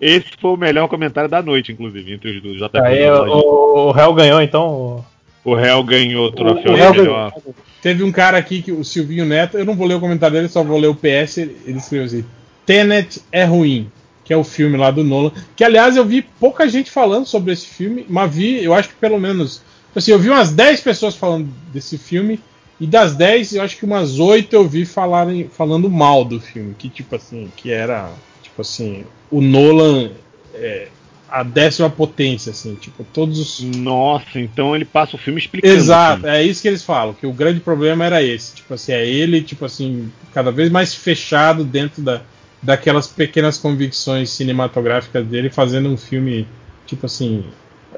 Esse 0.00 0.28
foi 0.40 0.52
o 0.52 0.56
melhor 0.56 0.88
comentário 0.88 1.28
da 1.28 1.42
noite, 1.42 1.72
inclusive, 1.72 2.12
entre 2.12 2.36
os 2.36 2.42
dois. 2.42 2.56
JP 2.58 2.78
Aí 2.78 3.04
e 3.04 3.10
o 3.10 3.88
o, 3.88 3.90
réu 3.90 4.14
ganhou, 4.14 4.40
então. 4.40 5.04
O 5.44 5.54
réu 5.54 5.82
ganhou 5.82 6.26
o 6.26 6.32
troféu 6.32 6.72
O 6.72 6.94
melhor. 6.94 7.32
Teve 7.82 8.02
um 8.02 8.12
cara 8.12 8.36
aqui, 8.36 8.60
que 8.60 8.72
o 8.72 8.84
Silvinho 8.84 9.24
Neto, 9.24 9.56
eu 9.56 9.64
não 9.64 9.74
vou 9.74 9.86
ler 9.86 9.94
o 9.94 10.00
comentário 10.00 10.36
dele, 10.36 10.48
só 10.48 10.62
vou 10.62 10.78
ler 10.78 10.88
o 10.88 10.94
PS. 10.94 11.38
Ele 11.38 11.78
escreveu 11.78 12.06
assim: 12.06 12.24
Tenet 12.66 13.22
é 13.30 13.44
ruim, 13.44 13.90
que 14.24 14.32
é 14.32 14.36
o 14.36 14.44
filme 14.44 14.76
lá 14.76 14.90
do 14.90 15.04
Nolan. 15.04 15.32
Que 15.54 15.64
aliás 15.64 15.96
eu 15.96 16.04
vi 16.04 16.22
pouca 16.22 16.68
gente 16.68 16.90
falando 16.90 17.26
sobre 17.26 17.52
esse 17.52 17.66
filme, 17.66 18.04
mas 18.08 18.34
vi, 18.34 18.62
eu 18.62 18.74
acho 18.74 18.88
que 18.90 18.96
pelo 18.96 19.18
menos. 19.18 19.62
Assim, 19.94 20.10
eu 20.12 20.18
vi 20.18 20.28
umas 20.28 20.52
10 20.52 20.80
pessoas 20.80 21.16
falando 21.16 21.48
desse 21.72 21.96
filme, 21.96 22.38
e 22.80 22.86
das 22.86 23.14
10, 23.16 23.54
eu 23.54 23.62
acho 23.62 23.76
que 23.76 23.84
umas 23.84 24.18
8 24.18 24.54
eu 24.54 24.68
vi 24.68 24.84
falarem, 24.84 25.48
falando 25.48 25.90
mal 25.90 26.24
do 26.24 26.38
filme. 26.40 26.74
Que 26.78 26.88
tipo 26.88 27.14
assim, 27.16 27.50
que 27.56 27.70
era. 27.70 28.12
Tipo 28.42 28.60
assim, 28.62 29.04
o 29.30 29.40
Nolan. 29.40 30.10
É, 30.54 30.88
a 31.30 31.42
décima 31.42 31.90
potência, 31.90 32.50
assim, 32.50 32.74
tipo, 32.76 33.04
todos 33.12 33.38
os. 33.38 33.60
Nossa, 33.60 34.40
então 34.40 34.74
ele 34.74 34.86
passa 34.86 35.14
o 35.14 35.18
filme 35.18 35.38
explicando. 35.38 35.74
Exato, 35.74 36.26
assim. 36.26 36.36
é 36.36 36.42
isso 36.42 36.62
que 36.62 36.68
eles 36.68 36.82
falam, 36.82 37.12
que 37.12 37.26
o 37.26 37.32
grande 37.32 37.60
problema 37.60 38.04
era 38.06 38.22
esse. 38.22 38.54
Tipo 38.54 38.72
assim, 38.74 38.92
é 38.92 39.06
ele, 39.06 39.42
tipo 39.42 39.64
assim, 39.66 40.10
cada 40.32 40.50
vez 40.50 40.70
mais 40.70 40.94
fechado 40.94 41.64
dentro 41.64 42.00
da, 42.00 42.22
daquelas 42.62 43.06
pequenas 43.08 43.58
convicções 43.58 44.30
cinematográficas 44.30 45.26
dele, 45.26 45.50
fazendo 45.50 45.90
um 45.90 45.98
filme, 45.98 46.46
tipo 46.86 47.04
assim. 47.04 47.44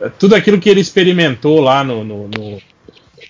é, 0.00 0.08
Tudo 0.08 0.34
aquilo 0.34 0.58
que 0.58 0.68
ele 0.68 0.80
experimentou 0.80 1.60
lá 1.60 1.84
no, 1.84 2.02
no- 2.04 2.26
no- 2.28 2.58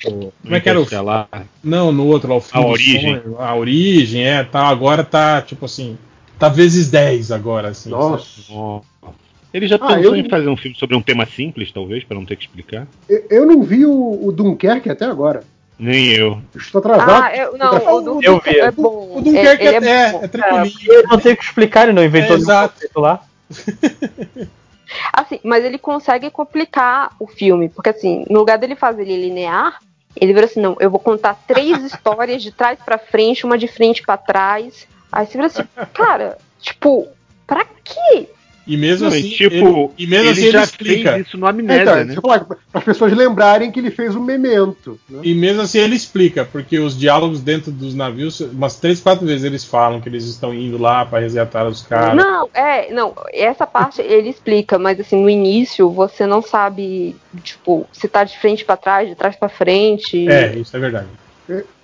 como 0.03 0.55
é 0.55 0.61
que 0.61 0.69
era 0.69 0.79
o 0.79 0.83
Interestelar. 0.83 1.29
Não, 1.63 1.93
no 1.93 2.07
outro 2.07 2.29
lá, 2.31 2.37
o 2.37 2.41
filme 2.41 2.65
A 2.65 2.67
do 2.67 2.73
Origem. 2.73 3.01
sonho, 3.23 3.37
a 3.41 3.55
origem, 3.55 4.25
é, 4.27 4.43
tá, 4.45 4.67
agora 4.67 5.05
tá, 5.05 5.43
tipo 5.43 5.65
assim. 5.67 5.99
Tá 6.39 6.49
vezes 6.49 6.91
10 6.91 7.31
agora, 7.31 7.69
assim. 7.69 7.91
Nossa. 7.91 8.83
Ele 9.53 9.67
já 9.67 9.77
Ah, 9.77 9.87
pensou 9.89 10.15
eu- 10.15 10.17
em 10.17 10.29
fazer 10.29 10.49
um 10.49 10.57
filme 10.57 10.77
sobre 10.77 10.97
um 10.97 11.03
tema 11.03 11.27
simples, 11.27 11.71
talvez, 11.73 12.03
para 12.05 12.17
não 12.17 12.25
ter 12.25 12.37
que 12.37 12.45
explicar? 12.45 12.87
Eu, 13.09 13.25
eu 13.31 13.47
não 13.47 13.63
vi 13.63 13.85
o, 13.85 14.27
o 14.27 14.33
Dunkerque 14.33 14.89
até 14.89 15.05
agora. 15.05 15.43
Nem 15.79 16.09
eu. 16.09 16.41
Estou 16.55 16.79
atrasado. 16.79 17.11
Ah, 17.25 17.37
eu, 17.37 17.59
não, 17.59 17.95
o 17.97 18.01
do 18.01 18.21
Eu 18.23 18.39
vi. 18.41 18.59
é 18.59 18.71
bom. 18.71 19.17
O 19.17 19.21
Dunkerque 19.21 19.67
É- 19.67 19.73
é, 19.73 19.75
é, 19.77 20.13
bom. 20.13 20.21
é 20.23 20.29
tranquilinho. 20.29 20.93
Eu 20.93 21.03
não 21.09 21.19
tenho 21.19 21.37
que 21.37 21.43
explicar, 21.45 21.83
ele 21.85 21.93
não 21.93 22.05
inventou 22.05 22.37
É, 22.37 22.39
exato. 22.39 22.75
lá. 22.97 23.23
Assim, 25.13 25.39
mas 25.45 25.65
ele 25.65 25.79
consegue 25.79 26.31
complicar 26.31 27.15
o 27.19 27.27
filme, 27.27 27.69
porque 27.69 27.91
assim, 27.91 28.25
no 28.29 28.41
lugar 28.41 28.59
dele 28.59 28.75
fazer 28.77 29.03
ele 29.03 29.17
linear, 29.21 29.79
ele 30.17 30.33
vira 30.33 30.47
assim, 30.47 30.61
não, 30.61 30.77
eu 30.81 30.91
vou 30.91 31.01
contar 31.01 31.35
três 31.47 31.83
histórias 31.85 32.43
de 32.43 32.53
trás 32.53 32.79
pra 32.85 32.99
frente, 32.99 33.45
uma 33.45 33.59
de 33.59 33.69
frente 33.69 34.03
pra 34.03 34.17
trás. 34.17 34.87
Aí 35.11 35.27
você 35.27 35.33
vira 35.33 35.47
assim, 35.47 35.63
cara, 35.93 36.39
tipo, 36.61 37.09
pra 37.47 37.65
quê? 37.85 38.29
E 38.71 38.77
mesmo 38.77 39.09
Não, 39.09 39.17
e 39.17 39.19
assim, 39.19 39.31
tipo, 39.31 39.55
ele, 39.57 39.91
e 39.99 40.07
mesmo 40.07 40.25
ele 40.27 40.31
assim 40.31 40.43
ele 40.43 40.51
já 40.53 40.63
explica. 40.63 41.13
fez 41.15 41.27
isso 41.27 41.37
no 41.37 41.47
É, 41.47 41.51
Amnésia, 41.51 41.83
então, 41.83 42.05
né? 42.05 42.15
falar, 42.23 42.45
para 42.45 42.57
as 42.73 42.85
pessoas 42.85 43.13
lembrarem 43.13 43.73
que 43.73 43.81
ele 43.81 43.91
fez 43.91 44.15
o 44.15 44.21
memento. 44.21 44.97
né? 45.09 45.19
E 45.25 45.35
mesmo 45.35 45.63
assim 45.63 45.79
ele 45.81 45.97
explica, 45.97 46.45
porque 46.45 46.79
os 46.79 46.97
diálogos 46.97 47.41
dentro 47.41 47.73
dos 47.73 47.97
navios, 47.97 48.39
umas 48.39 48.77
três, 48.77 49.01
quatro 49.01 49.27
vezes 49.27 49.43
eles 49.43 49.65
falam 49.65 50.01
que 50.01 50.09
eles 50.09 50.25
estão 50.25 50.55
indo 50.55 50.79
lá 50.79 51.05
pra 51.05 51.19
resgatar 51.19 51.67
os 51.67 51.83
caras. 51.83 52.15
Não, 52.17 52.49
é, 52.55 52.93
não, 52.93 53.13
essa 53.33 53.67
parte 53.67 54.01
ele 54.03 54.29
explica, 54.29 54.79
mas 54.79 55.01
assim, 55.01 55.21
no 55.21 55.29
início 55.29 55.91
você 55.91 56.25
não 56.25 56.41
sabe, 56.41 57.17
tipo, 57.43 57.89
se 57.93 58.07
tá 58.07 58.23
de 58.23 58.39
frente 58.39 58.65
pra 58.65 58.77
trás, 58.77 59.09
de 59.09 59.17
trás 59.17 59.35
pra 59.35 59.49
frente. 59.49 60.29
É, 60.31 60.55
isso 60.57 60.77
é 60.77 60.79
verdade. 60.79 61.09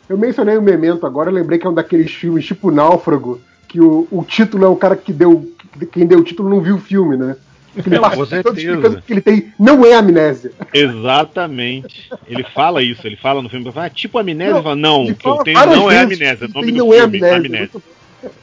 Eu 0.09 0.17
mencionei 0.17 0.57
o 0.57 0.63
memento 0.63 1.05
agora, 1.05 1.31
eu 1.31 1.35
lembrei 1.35 1.59
que 1.59 1.67
é 1.67 1.71
um 1.71 1.75
daqueles 1.75 2.13
filmes 2.13 2.47
tipo 2.47 2.71
Náufrago, 2.71 3.41
que 3.67 3.81
o, 3.81 4.07
o 4.09 4.23
título 4.25 4.65
é 4.65 4.69
o 4.69 4.77
cara 4.77 4.95
que 4.95 5.13
deu. 5.13 5.51
Quem 5.93 6.07
deu 6.07 6.21
o 6.21 6.25
título 6.25 6.49
não 6.49 6.61
viu 6.61 6.77
o 6.77 6.81
filme, 6.81 7.17
né? 7.17 7.37
Ele 7.77 7.99
Não, 7.99 8.11
com 8.11 8.25
certeza. 8.25 8.57
explicando 8.59 9.03
que 9.03 9.13
ele 9.13 9.21
tem. 9.21 9.53
Não 9.59 9.85
é 9.85 9.95
amnésia. 9.95 10.51
Exatamente. 10.73 12.09
Ele 12.27 12.43
fala 12.43 12.83
isso, 12.83 13.07
ele 13.07 13.17
fala 13.17 13.43
no 13.43 13.51
filme, 13.51 13.71
ah, 13.77 13.91
tipo 13.91 14.19
amnésia, 14.19 14.55
Não, 14.55 14.63
fala, 14.63 14.77
não, 14.77 15.05
o 15.05 15.15
que 15.15 15.27
eu 15.27 15.33
fala 15.33 15.45
tenho 15.45 15.67
não 15.77 15.91
é 15.91 15.99
amnésia, 16.01 16.47
o 16.47 16.53
nome 16.53 16.73
do 16.73 16.79
não 16.79 16.95
é 16.95 17.01
filme, 17.01 17.17
amnésia. 17.19 17.37
amnésia. 17.37 17.83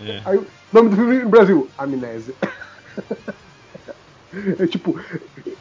É. 0.05 0.21
Aí, 0.25 0.37
o 0.37 0.45
nome 0.71 0.89
do 0.89 0.95
filme 0.95 1.19
no 1.19 1.29
Brasil, 1.29 1.69
Amnésia. 1.77 2.33
É 4.59 4.65
tipo, 4.65 4.99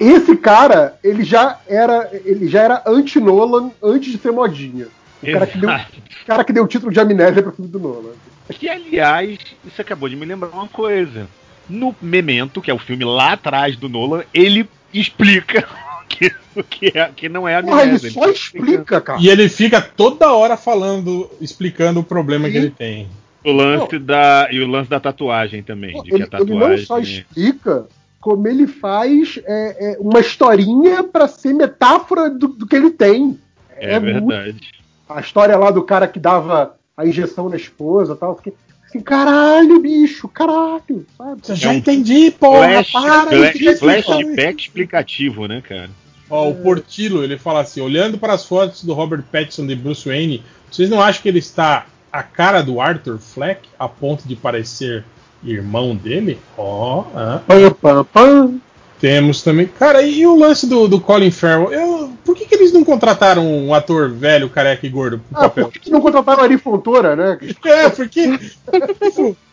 esse 0.00 0.34
cara, 0.34 0.98
ele 1.04 1.22
já 1.22 1.60
era, 1.68 2.08
ele 2.24 2.48
já 2.48 2.62
era 2.62 2.82
anti-Nolan 2.86 3.70
antes 3.82 4.10
de 4.10 4.16
ser 4.16 4.32
modinha. 4.32 4.86
O 5.22 5.30
cara, 5.30 5.46
que 5.46 5.58
deu, 5.58 5.68
o 5.70 6.26
cara 6.26 6.44
que 6.44 6.52
deu 6.54 6.64
o 6.64 6.66
título 6.66 6.90
de 6.90 6.98
amnésia 6.98 7.42
pro 7.42 7.52
filme 7.52 7.70
do 7.70 7.78
Nolan. 7.78 8.14
Que, 8.48 8.68
aliás, 8.68 9.38
isso 9.64 9.80
acabou 9.80 10.08
de 10.08 10.16
me 10.16 10.24
lembrar 10.24 10.48
uma 10.48 10.68
coisa. 10.68 11.28
No 11.68 11.94
Memento, 12.00 12.60
que 12.60 12.70
é 12.70 12.74
o 12.74 12.78
filme 12.78 13.04
lá 13.04 13.32
atrás 13.32 13.76
do 13.76 13.88
Nolan, 13.88 14.22
ele 14.34 14.68
explica 14.92 15.66
que, 16.08 16.30
que, 16.68 16.98
é, 16.98 17.10
que 17.14 17.28
não 17.28 17.48
é 17.48 17.62
Porra, 17.62 17.82
ele 17.84 17.98
só 18.10 18.28
explica, 18.28 19.00
cara. 19.00 19.20
E 19.20 19.28
ele 19.28 19.48
fica 19.48 19.80
toda 19.80 20.32
hora 20.32 20.56
falando, 20.56 21.30
explicando 21.40 22.00
o 22.00 22.04
problema 22.04 22.46
que 22.48 22.52
Sim. 22.52 22.58
ele 22.58 22.70
tem. 22.70 23.08
O 23.44 23.50
lance 23.50 23.98
da, 23.98 24.48
e 24.52 24.60
o 24.60 24.68
lance 24.68 24.88
da 24.88 25.00
tatuagem 25.00 25.62
também. 25.62 26.00
De 26.02 26.10
que 26.10 26.14
Ele, 26.14 26.22
a 26.30 26.38
ele 26.40 26.50
não 26.52 26.58
tatuagem. 26.60 26.86
só 26.86 26.98
explica, 27.00 27.86
como 28.20 28.46
ele 28.46 28.68
faz 28.68 29.40
é, 29.44 29.94
é, 29.94 29.96
uma 29.98 30.20
historinha 30.20 31.02
pra 31.02 31.26
ser 31.26 31.52
metáfora 31.52 32.30
do, 32.30 32.48
do 32.48 32.66
que 32.66 32.76
ele 32.76 32.90
tem. 32.90 33.38
É, 33.76 33.98
muito- 33.98 34.26
verdade. 34.26 34.60
A 35.08 35.20
história 35.20 35.56
lá 35.56 35.70
do 35.72 35.82
cara 35.82 36.06
que 36.06 36.20
dava 36.20 36.76
a 36.96 37.04
injeção 37.04 37.48
na 37.48 37.56
esposa 37.56 38.12
e 38.12 38.16
tal. 38.16 38.36
Fiquei 38.36 38.52
assim, 38.92 39.00
caralho, 39.00 39.80
bicho, 39.80 40.28
caralho. 40.28 41.06
Sabe? 41.16 41.60
Já 41.60 41.74
entendi, 41.74 42.30
porra, 42.30 42.84
Flash, 42.84 42.92
para 42.92 43.30
aí, 43.30 43.52
flash- 43.52 43.78
flashback 43.78 44.62
explicativo, 44.62 45.46
né, 45.48 45.62
cara? 45.66 45.90
Ó, 46.28 46.48
o 46.48 46.54
Portilo, 46.54 47.22
ele 47.22 47.38
fala 47.38 47.60
assim: 47.60 47.80
olhando 47.80 48.18
para 48.18 48.32
as 48.34 48.44
fotos 48.44 48.84
do 48.84 48.94
Robert 48.94 49.22
Pattinson 49.30 49.66
de 49.66 49.74
Bruce 49.74 50.08
Wayne, 50.08 50.42
vocês 50.70 50.88
não 50.88 51.00
acham 51.00 51.22
que 51.22 51.28
ele 51.28 51.38
está 51.38 51.86
a 52.12 52.22
cara 52.22 52.62
do 52.62 52.80
Arthur 52.80 53.18
Fleck 53.18 53.68
a 53.78 53.88
ponto 53.88 54.26
de 54.26 54.36
parecer 54.36 55.04
irmão 55.44 55.94
dele? 55.96 56.38
Ó, 56.56 57.04
ah. 57.14 57.42
Pam, 57.46 57.70
pam, 57.72 58.04
pam. 58.04 58.60
Temos 59.02 59.42
também. 59.42 59.66
Cara, 59.66 60.00
e 60.00 60.24
o 60.24 60.36
lance 60.38 60.64
do, 60.64 60.86
do 60.86 61.00
Colin 61.00 61.32
Farrell? 61.32 61.72
Eu, 61.72 62.12
por 62.24 62.36
que, 62.36 62.46
que 62.46 62.54
eles 62.54 62.72
não 62.72 62.84
contrataram 62.84 63.44
um 63.44 63.74
ator 63.74 64.08
velho, 64.08 64.48
careca 64.48 64.86
e 64.86 64.88
gordo 64.88 65.18
pro 65.18 65.38
Ah, 65.40 65.42
papel? 65.48 65.64
por 65.64 65.72
que 65.72 65.80
que 65.80 65.90
não 65.90 66.00
contrataram 66.00 66.40
o 66.40 66.44
Ari 66.44 66.56
Fontoura, 66.56 67.16
né? 67.16 67.36
É, 67.64 67.88
porque. 67.88 68.38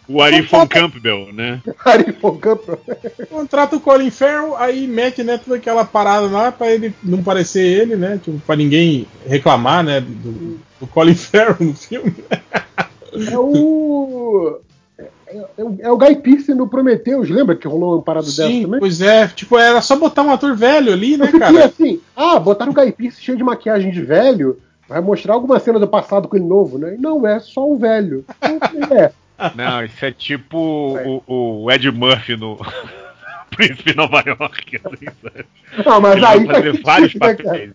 O 0.08 0.22
Arifon 0.22 0.67
Campbell, 0.67 1.33
né? 1.33 1.62
Ari 1.83 2.14
Fontoura. 2.14 2.78
Contrata 3.28 3.76
o 3.76 3.80
Colin 3.80 4.12
Farrell, 4.12 4.56
aí 4.56 4.85
mete 4.85 5.24
né, 5.24 5.40
toda 5.44 5.58
aquela 5.58 5.83
parada 5.83 6.28
lá 6.28 6.51
pra 6.51 6.72
ele 6.72 6.94
não 7.03 7.24
parecer 7.24 7.65
ele, 7.65 7.96
né? 7.96 8.19
Tipo, 8.24 8.40
pra 8.46 8.56
ninguém 8.56 9.08
reclamar, 9.28 9.83
né? 9.83 9.99
Do, 9.99 10.60
do 10.80 10.85
Colin 10.88 11.15
Farrell 11.17 11.56
no 11.60 11.74
filme. 11.74 12.14
É 13.32 13.35
o. 13.35 14.60
É, 15.29 15.38
é 15.58 15.63
o- 15.63 15.78
é 15.81 15.92
o 15.92 15.97
Guy 15.97 16.15
Pearce 16.17 16.53
no 16.53 16.67
Prometheus, 16.67 17.29
lembra 17.29 17.56
que 17.56 17.67
rolou 17.67 17.95
uma 17.95 18.01
parada 18.01 18.26
dessa 18.26 18.47
Sim, 18.47 18.63
também? 18.63 18.79
pois 18.79 18.99
é. 19.01 19.28
Tipo, 19.28 19.58
era 19.58 19.81
só 19.81 19.95
botar 19.95 20.24
um 20.24 20.31
ator 20.31 20.56
velho 20.56 20.92
ali, 20.92 21.15
né, 21.17 21.26
Eu 21.26 21.31
fiquei 21.31 21.40
cara? 21.40 21.65
assim, 21.65 22.01
ah, 22.15 22.40
botaram 22.40 22.72
o 22.72 22.76
Guy 22.76 22.92
Pearce 22.92 23.22
cheio 23.22 23.38
de 23.38 23.44
maquiagem 23.44 23.92
de 23.92 24.01
velho, 24.01 24.58
vai 24.88 24.99
mostrar 25.01 25.33
alguma 25.35 25.60
cena 25.60 25.79
do 25.79 25.88
passado 25.88 26.28
com 26.28 26.35
ele 26.35 26.45
novo, 26.45 26.78
né? 26.79 26.95
Não, 26.99 27.26
é 27.28 27.40
só 27.40 27.67
o 27.69 27.78
velho. 27.78 28.26
Então, 28.42 28.90
É. 28.97 29.12
Não, 29.56 29.85
isso 29.85 30.03
é 30.03 30.12
tipo 30.12 30.58
o, 31.26 31.63
o 31.63 31.72
Ed 31.72 31.90
Murphy 31.92 32.35
no 32.35 32.58
Príncipe 33.56 33.92
de 33.92 33.95
Nova 33.95 34.22
York. 34.26 34.81
Assim? 34.83 35.06
Não, 35.85 36.01
mas 36.01 36.17
Ele 36.17 36.26
aí 36.26 36.45
vai 36.45 36.56
fazer 36.56 36.81
faz 36.81 37.13
vários 37.13 37.15
né, 37.15 37.19
papéis. 37.35 37.72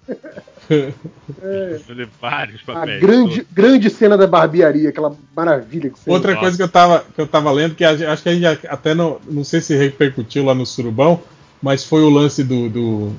É. 0.70 1.78
Vários 2.20 2.62
A 2.62 2.72
papéis. 2.72 3.00
grande, 3.00 3.46
grande 3.52 3.90
cena 3.90 4.16
da 4.16 4.26
barbearia, 4.26 4.88
aquela 4.88 5.16
maravilha 5.34 5.90
que 5.90 5.98
você 5.98 6.10
Outra 6.10 6.36
coisa 6.36 6.56
que 6.56 6.62
eu 6.62 6.68
tava, 6.68 7.04
que 7.14 7.20
eu 7.20 7.26
tava 7.26 7.50
lendo, 7.50 7.74
que 7.74 7.84
a 7.84 7.90
acho 7.90 8.22
que 8.22 8.28
a 8.28 8.34
gente 8.34 8.66
até 8.66 8.94
não, 8.94 9.18
não 9.28 9.44
sei 9.44 9.60
se 9.60 9.76
repercutiu 9.76 10.44
lá 10.44 10.54
no 10.54 10.66
Surubão, 10.66 11.20
mas 11.62 11.84
foi 11.84 12.02
o 12.02 12.10
lance 12.10 12.44
do, 12.44 12.68
do, 12.68 13.12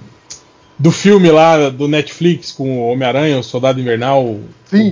do 0.78 0.92
filme 0.92 1.32
lá 1.32 1.70
do 1.70 1.88
Netflix 1.88 2.52
com 2.52 2.80
o 2.80 2.92
Homem-Aranha, 2.92 3.40
o 3.40 3.44
Soldado 3.44 3.80
Invernal, 3.80 4.26
o 4.26 4.48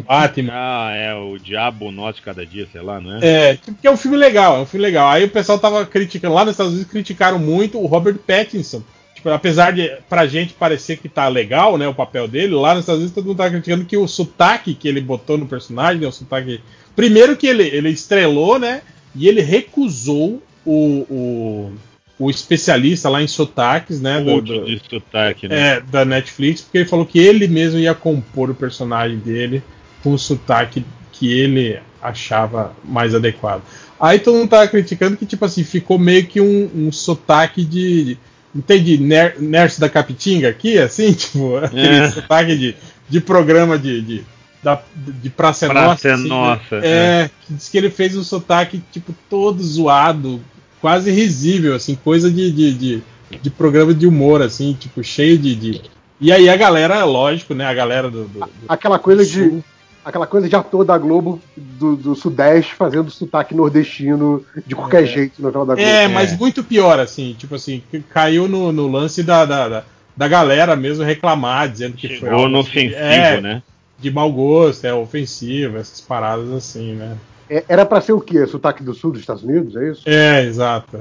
Batman. 0.07 0.51
Ah, 0.53 0.91
é 0.95 1.13
o 1.13 1.37
Diabo 1.37 1.91
Nosso 1.91 2.21
Cada 2.21 2.45
Dia, 2.45 2.67
sei 2.71 2.81
lá, 2.81 3.01
não 3.01 3.17
é? 3.17 3.19
É, 3.21 3.57
que 3.57 3.87
é 3.87 3.91
um 3.91 3.97
filme 3.97 4.17
legal, 4.17 4.57
é 4.57 4.59
um 4.61 4.65
filme 4.65 4.85
legal. 4.85 5.09
Aí 5.09 5.25
o 5.25 5.29
pessoal 5.29 5.59
tava 5.59 5.85
criticando, 5.85 6.33
lá 6.33 6.45
nos 6.45 6.53
Estados 6.53 6.73
Unidos 6.73 6.91
criticaram 6.91 7.37
muito 7.37 7.79
o 7.79 7.85
Robert 7.85 8.15
Pattinson. 8.15 8.81
Tipo, 9.23 9.29
apesar 9.29 9.72
de 9.72 9.89
pra 10.09 10.27
gente 10.27 10.53
parecer 10.53 10.97
que 10.97 11.07
tá 11.07 11.29
legal, 11.29 11.77
né, 11.77 11.88
o 11.88 11.93
papel 11.93 12.27
dele, 12.27 12.53
lá 12.56 12.73
nos 12.73 12.81
Estados 12.81 12.99
Unidos 12.99 13.15
todo 13.15 13.25
mundo 13.25 13.38
tava 13.38 13.51
criticando 13.51 13.85
que 13.85 13.95
o 13.95 14.06
sotaque 14.06 14.73
que 14.73 14.85
ele 14.85 14.99
botou 14.99 15.38
no 15.38 15.45
personagem, 15.47 16.01
né, 16.01 16.07
o 16.07 16.11
sotaque... 16.11 16.59
Primeiro 16.93 17.38
que 17.38 17.47
ele, 17.47 17.63
ele 17.63 17.89
estrelou, 17.89 18.59
né, 18.59 18.81
e 19.15 19.29
ele 19.29 19.39
recusou 19.41 20.43
o, 20.65 21.06
o, 21.09 21.72
o 22.19 22.29
especialista 22.29 23.07
lá 23.07 23.22
em 23.22 23.27
sotaques, 23.27 24.01
né, 24.01 24.19
do- 24.22 24.41
do- 24.41 24.65
de 24.65 24.81
sotaque, 24.89 25.47
né? 25.47 25.75
é, 25.77 25.79
da 25.79 26.03
Netflix, 26.03 26.61
porque 26.61 26.79
ele 26.79 26.89
falou 26.89 27.06
que 27.06 27.17
ele 27.17 27.47
mesmo 27.47 27.79
ia 27.79 27.95
compor 27.95 28.49
o 28.49 28.56
personagem 28.56 29.17
dele 29.19 29.63
com 30.03 30.11
o 30.11 30.19
sotaque 30.19 30.83
que 31.13 31.31
ele 31.31 31.79
achava 32.01 32.73
mais 32.83 33.15
adequado. 33.15 33.61
Aí 33.97 34.19
todo 34.19 34.38
mundo 34.38 34.49
tava 34.49 34.67
criticando 34.67 35.15
que, 35.15 35.25
tipo 35.25 35.45
assim, 35.45 35.63
ficou 35.63 35.97
meio 35.97 36.25
que 36.25 36.41
um, 36.41 36.69
um 36.75 36.91
sotaque 36.91 37.63
de. 37.63 38.17
Entende? 38.55 38.97
Ner 38.97 39.35
Nurse 39.39 39.79
da 39.79 39.89
Capitinga 39.89 40.49
aqui, 40.49 40.77
assim, 40.77 41.11
tipo, 41.13 41.57
aquele 41.57 41.87
É. 41.87 42.11
sotaque 42.11 42.55
de, 42.57 42.75
de 43.09 43.21
programa 43.21 43.77
de. 43.77 44.01
de 44.01 44.23
da, 44.63 44.81
de 44.95 45.29
Praça 45.29 45.67
Praça 45.67 45.87
Nossa. 45.89 46.07
é 46.07 46.11
assim, 46.13 46.23
né? 46.23 46.29
Nossa, 46.29 46.75
É, 46.77 46.87
é. 47.25 47.29
que 47.45 47.53
diz 47.53 47.67
que 47.67 47.77
ele 47.77 47.89
fez 47.89 48.15
um 48.15 48.23
sotaque, 48.23 48.81
tipo, 48.93 49.13
todo 49.29 49.61
zoado, 49.61 50.39
quase 50.79 51.11
risível, 51.11 51.75
assim, 51.75 51.95
coisa 51.95 52.31
de, 52.31 52.49
de, 52.49 52.73
de, 52.73 53.03
de 53.41 53.49
programa 53.49 53.93
de 53.93 54.07
humor, 54.07 54.41
assim, 54.41 54.73
tipo, 54.79 55.03
cheio 55.03 55.37
de, 55.37 55.53
de- 55.53 55.81
E 56.21 56.31
aí 56.31 56.47
a 56.47 56.55
galera, 56.55 57.03
lógico, 57.03 57.53
né? 57.53 57.65
A 57.65 57.73
galera 57.73 58.09
do. 58.09 58.23
do- 58.23 58.39
do- 58.39 58.49
Aquela 58.69 58.97
coisa 58.97 59.25
de. 59.25 59.61
Aquela 60.05 60.27
coisa 60.27 60.49
de 60.49 60.55
ator 60.55 60.83
da 60.83 60.97
Globo 60.97 61.41
do, 61.55 61.95
do 61.95 62.15
Sudeste 62.15 62.73
fazendo 62.75 63.09
sotaque 63.09 63.55
nordestino 63.55 64.45
de 64.67 64.75
qualquer 64.75 65.03
É. 65.03 65.05
jeito 65.05 65.41
no 65.41 65.45
novela 65.47 65.65
da 65.67 65.75
Globo. 65.75 65.89
É, 65.89 66.07
mas 66.09 66.37
muito 66.37 66.63
pior, 66.63 66.99
assim, 66.99 67.33
tipo 67.37 67.55
assim, 67.55 67.81
caiu 68.09 68.47
no, 68.47 68.71
no 68.73 68.87
lance 68.91 69.23
da, 69.23 69.45
da, 69.45 69.69
da, 69.69 69.83
da 70.15 70.27
galera 70.27 70.75
mesmo 70.75 71.05
reclamar, 71.05 71.69
dizendo 71.69 71.95
que 71.95 72.07
foi. 72.09 72.17
Chegou 72.17 72.33
algo 72.33 72.49
no 72.49 72.59
ofensivo, 72.59 72.95
é, 72.95 73.39
né? 73.39 73.63
De 73.97 74.11
mau 74.11 74.29
gosto, 74.31 74.85
é 74.85 74.93
ofensivo, 74.93 75.77
essas 75.77 76.01
paradas 76.01 76.51
assim, 76.51 76.93
né? 76.95 77.15
É, 77.49 77.63
Era 77.69 77.85
pra 77.85 78.01
ser 78.01 78.11
o 78.13 78.19
quê? 78.19 78.45
Sotaque 78.45 78.83
do 78.83 78.93
sul 78.93 79.11
dos 79.11 79.21
Estados 79.21 79.43
Unidos, 79.43 79.75
é 79.75 79.89
isso? 79.89 80.01
É, 80.05 80.43
exato. 80.43 80.97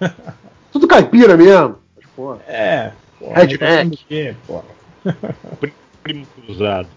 É. 0.00 0.10
Tudo 0.72 0.88
caipira 0.88 1.36
mesmo. 1.36 1.76
Mas, 1.96 2.06
pô, 2.16 2.34
É. 2.48 2.90
Pô, 3.18 3.32
Redneck. 3.32 4.34
pô? 4.46 4.62
Primo 6.02 6.26
cruzado. 6.34 6.88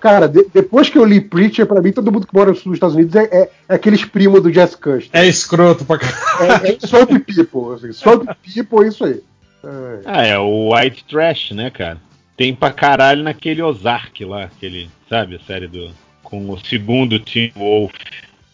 Cara, 0.00 0.26
de- 0.26 0.46
depois 0.52 0.88
que 0.88 0.96
eu 0.98 1.04
li 1.04 1.20
Preacher, 1.20 1.66
pra 1.66 1.82
mim, 1.82 1.92
todo 1.92 2.10
mundo 2.10 2.26
que 2.26 2.34
mora 2.34 2.50
no 2.50 2.56
sul 2.56 2.70
dos 2.72 2.76
Estados 2.76 2.96
Unidos 2.96 3.14
é, 3.14 3.24
é, 3.24 3.50
é 3.68 3.74
aqueles 3.74 4.04
primos 4.04 4.42
do 4.42 4.50
Jazz 4.50 4.74
Custer. 4.74 5.10
É 5.12 5.26
escroto 5.26 5.84
pra 5.84 5.98
caralho. 5.98 6.66
É, 6.66 6.70
é 6.82 6.86
Swamp 6.86 7.10
People, 7.10 7.74
assim, 7.74 7.92
Swamp 7.92 8.24
People, 8.54 8.88
isso 8.88 9.04
aí. 9.04 9.22
É. 9.62 10.00
Ah, 10.06 10.26
é 10.26 10.38
o 10.38 10.74
White 10.74 11.04
Trash, 11.04 11.50
né, 11.50 11.70
cara? 11.70 11.98
Tem 12.36 12.54
pra 12.54 12.72
caralho 12.72 13.22
naquele 13.22 13.60
Ozark 13.60 14.24
lá, 14.24 14.44
aquele, 14.44 14.88
sabe, 15.08 15.36
a 15.36 15.40
série 15.46 15.66
do. 15.66 15.90
Com 16.22 16.48
o 16.50 16.58
segundo 16.58 17.18
Tim 17.18 17.52
Wolf. 17.54 17.92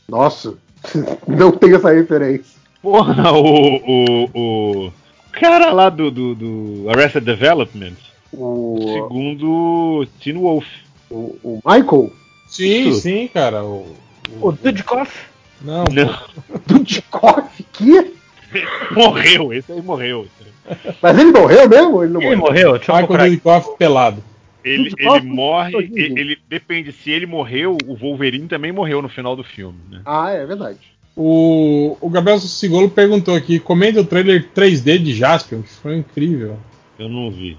Nossa, 0.08 0.54
não 1.28 1.52
tem 1.52 1.74
essa 1.74 1.92
referência. 1.92 2.56
Porra, 2.82 3.30
o. 3.32 3.76
O, 4.34 4.86
o 4.88 4.92
cara 5.30 5.70
lá 5.72 5.88
do, 5.88 6.10
do, 6.10 6.34
do 6.34 6.90
Arrested 6.90 7.24
Development. 7.24 7.94
O, 8.32 8.92
Segundo 8.94 10.06
Tim 10.18 10.34
Wolf. 10.34 10.66
O, 11.10 11.36
o 11.42 11.60
Michael? 11.64 12.12
Sim, 12.46 12.88
Isso. 12.90 13.00
sim, 13.00 13.28
cara. 13.32 13.64
O, 13.64 13.96
O 14.40 14.52
Dudikoff? 14.52 15.12
não, 15.60 15.84
Não. 15.92 16.18
Dudikoff? 16.66 17.62
Que? 17.72 18.14
Morreu, 18.92 19.52
esse 19.52 19.72
aí 19.72 19.82
morreu. 19.82 20.26
Mas 21.02 21.18
ele 21.18 21.30
morreu 21.32 21.68
mesmo? 21.68 22.02
Ele 22.02 22.12
não 22.12 22.22
Ele 22.22 22.36
morreu? 22.36 22.70
morreu? 22.70 22.72
Michael. 22.74 23.06
Dudikoff 23.30 23.76
pelado. 23.76 24.22
Ele, 24.64 24.92
ele 24.98 25.20
morre, 25.22 25.70
Todinho. 25.72 25.96
ele, 25.96 26.20
ele- 26.20 26.38
depende, 26.48 26.92
se 26.92 27.10
ele 27.10 27.24
morreu, 27.26 27.78
o 27.86 27.94
Wolverine 27.94 28.48
também 28.48 28.72
morreu 28.72 29.00
no 29.00 29.08
final 29.08 29.36
do 29.36 29.44
filme, 29.44 29.78
né? 29.88 30.00
Ah, 30.04 30.30
é 30.30 30.44
verdade. 30.44 30.80
O, 31.14 31.96
o 32.00 32.10
Gabriel 32.10 32.38
Sigolo 32.40 32.90
perguntou 32.90 33.34
aqui: 33.36 33.60
comenta 33.60 34.00
o 34.00 34.04
trailer 34.04 34.48
3D 34.54 34.98
de 34.98 35.14
Jaspion, 35.14 35.62
que 35.62 35.68
foi 35.68 35.96
incrível. 35.98 36.58
Eu 36.98 37.08
não 37.08 37.30
vi. 37.30 37.56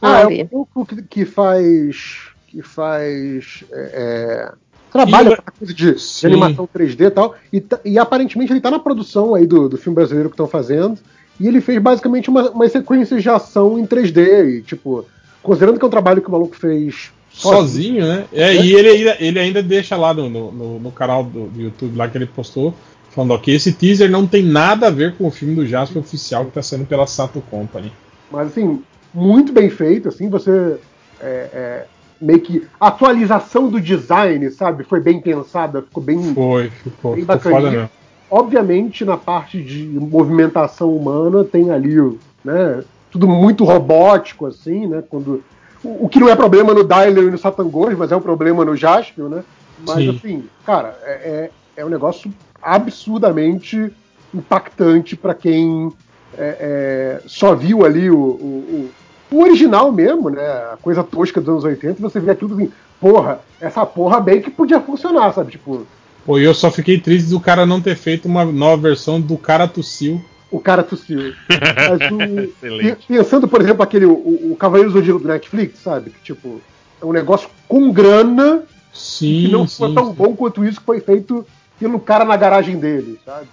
Ah, 0.00 0.24
Não 0.24 0.30
é 0.30 0.44
vi. 0.44 0.48
o 0.50 0.66
que 1.08 1.24
faz. 1.26 2.29
Que 2.50 2.62
faz. 2.62 3.64
é, 3.72 3.90
é, 3.94 4.52
trabalha 4.92 5.36
com 5.36 5.42
a 5.46 5.52
coisa 5.52 5.72
de, 5.72 5.94
de 5.94 6.26
animação 6.26 6.68
3D 6.74 7.06
e 7.06 7.10
tal. 7.10 7.34
E, 7.52 7.60
tá- 7.60 7.80
e 7.84 7.98
aparentemente 7.98 8.52
ele 8.52 8.60
tá 8.60 8.70
na 8.70 8.78
produção 8.78 9.34
aí 9.34 9.46
do, 9.46 9.68
do 9.68 9.78
filme 9.78 9.94
brasileiro 9.94 10.28
que 10.28 10.34
estão 10.34 10.48
fazendo. 10.48 10.98
E 11.38 11.46
ele 11.46 11.60
fez 11.60 11.80
basicamente 11.80 12.28
uma, 12.28 12.50
umas 12.50 12.72
sequências 12.72 13.22
de 13.22 13.28
ação 13.30 13.78
em 13.78 13.86
3D. 13.86 14.58
E, 14.58 14.62
tipo, 14.62 15.06
considerando 15.42 15.78
que 15.78 15.84
é 15.84 15.88
um 15.88 15.90
trabalho 15.90 16.20
que 16.20 16.28
o 16.28 16.32
maluco 16.32 16.56
fez 16.56 17.10
Sozinho, 17.32 18.06
né? 18.06 18.24
É, 18.32 18.54
E 18.54 18.74
ele 18.74 18.88
ainda, 18.88 19.16
ele 19.20 19.38
ainda 19.38 19.62
deixa 19.62 19.96
lá 19.96 20.12
no, 20.12 20.28
no, 20.28 20.80
no- 20.80 20.92
canal 20.92 21.22
do, 21.24 21.46
do 21.46 21.60
YouTube 21.62 21.96
lá 21.96 22.08
que 22.08 22.18
ele 22.18 22.26
postou, 22.26 22.74
falando 23.12 23.38
que 23.40 23.52
esse 23.52 23.72
teaser 23.72 24.10
não 24.10 24.26
tem 24.26 24.42
nada 24.42 24.88
a 24.88 24.90
ver 24.90 25.14
com 25.16 25.28
o 25.28 25.30
filme 25.30 25.54
do 25.54 25.64
Jasper 25.66 26.02
oficial 26.02 26.44
que 26.46 26.50
tá 26.52 26.62
saindo 26.62 26.86
pela 26.86 27.06
Sato 27.06 27.40
Company. 27.42 27.92
Mas 28.30 28.48
assim, 28.48 28.82
muito 29.14 29.52
bem 29.52 29.70
feito, 29.70 30.08
assim, 30.08 30.28
você. 30.28 30.76
é, 31.22 31.48
é, 31.52 31.86
meio 32.20 32.40
que. 32.40 32.66
Atualização 32.78 33.68
do 33.68 33.80
design, 33.80 34.50
sabe? 34.50 34.84
Foi 34.84 35.00
bem 35.00 35.20
pensada, 35.20 35.82
ficou 35.82 36.02
bem. 36.02 36.34
Foi, 36.34 36.70
ficou, 36.70 37.14
Bem 37.14 37.24
ficou 37.24 37.38
foda 37.38 37.70
mesmo. 37.70 37.90
Obviamente, 38.30 39.04
na 39.04 39.16
parte 39.16 39.62
de 39.62 39.84
movimentação 39.86 40.94
humana, 40.94 41.44
tem 41.44 41.70
ali. 41.70 41.96
Né, 42.44 42.82
tudo 43.10 43.26
muito 43.26 43.64
robótico, 43.64 44.46
assim, 44.46 44.86
né? 44.86 45.02
Quando. 45.08 45.42
O, 45.82 46.04
o 46.04 46.08
que 46.08 46.20
não 46.20 46.28
é 46.28 46.36
problema 46.36 46.74
no 46.74 46.84
Dyler 46.84 47.24
e 47.24 47.30
no 47.30 47.38
Satan 47.38 47.68
Ghost, 47.68 47.96
mas 47.96 48.12
é 48.12 48.16
um 48.16 48.20
problema 48.20 48.64
no 48.64 48.76
Jaspion, 48.76 49.28
né? 49.28 49.44
Mas 49.86 49.96
Sim. 49.96 50.10
assim, 50.10 50.44
cara, 50.64 50.96
é, 51.02 51.50
é, 51.76 51.80
é 51.80 51.84
um 51.84 51.88
negócio 51.88 52.32
absurdamente 52.62 53.90
impactante 54.34 55.16
para 55.16 55.34
quem 55.34 55.90
é, 56.36 57.20
é, 57.20 57.22
só 57.26 57.54
viu 57.54 57.84
ali 57.84 58.10
o, 58.10 58.18
o, 58.18 58.90
o- 59.30 59.42
original 59.42 59.90
mesmo, 59.92 60.28
né? 60.30 60.42
A 60.72 60.78
coisa 60.80 61.02
tosca 61.02 61.40
dos 61.40 61.48
anos 61.48 61.64
80, 61.64 61.98
e 61.98 62.02
você 62.02 62.20
vê 62.20 62.30
aquilo 62.32 62.54
assim, 62.54 62.70
porra, 63.00 63.40
essa 63.60 63.84
porra 63.86 64.20
bem 64.20 64.40
que 64.40 64.50
podia 64.50 64.80
funcionar, 64.80 65.32
sabe? 65.32 65.52
Tipo, 65.52 65.86
Pô, 66.24 66.38
eu 66.38 66.52
só 66.54 66.70
fiquei 66.70 67.00
triste 67.00 67.30
do 67.30 67.40
cara 67.40 67.64
não 67.64 67.80
ter 67.80 67.96
feito 67.96 68.26
uma 68.28 68.44
nova 68.44 68.82
versão 68.82 69.20
do 69.20 69.38
cara 69.38 69.66
tossiu. 69.66 70.20
o 70.50 70.60
cara 70.60 70.82
tossiu. 70.82 71.32
Mas 71.48 72.00
o- 72.10 72.96
pensando, 73.08 73.48
por 73.48 73.60
exemplo, 73.60 73.82
aquele 73.82 74.04
o, 74.04 74.12
o 74.52 74.56
Cavaleiro 74.58 74.90
do 74.90 74.98
Zodíaco 74.98 75.20
do 75.20 75.28
Netflix, 75.28 75.78
sabe? 75.78 76.10
Que 76.10 76.20
tipo, 76.22 76.60
é 77.00 77.04
um 77.04 77.12
negócio 77.12 77.48
com 77.66 77.90
grana 77.90 78.62
Sim, 78.92 79.42
que 79.46 79.48
não 79.48 79.66
sim, 79.66 79.78
foi 79.78 79.94
tão 79.94 80.12
bom 80.12 80.34
quanto 80.36 80.64
isso 80.64 80.80
que 80.80 80.86
foi 80.86 81.00
feito 81.00 81.46
pelo 81.78 81.98
cara 81.98 82.24
na 82.24 82.36
garagem 82.36 82.76
dele, 82.76 83.18
sabe? 83.24 83.46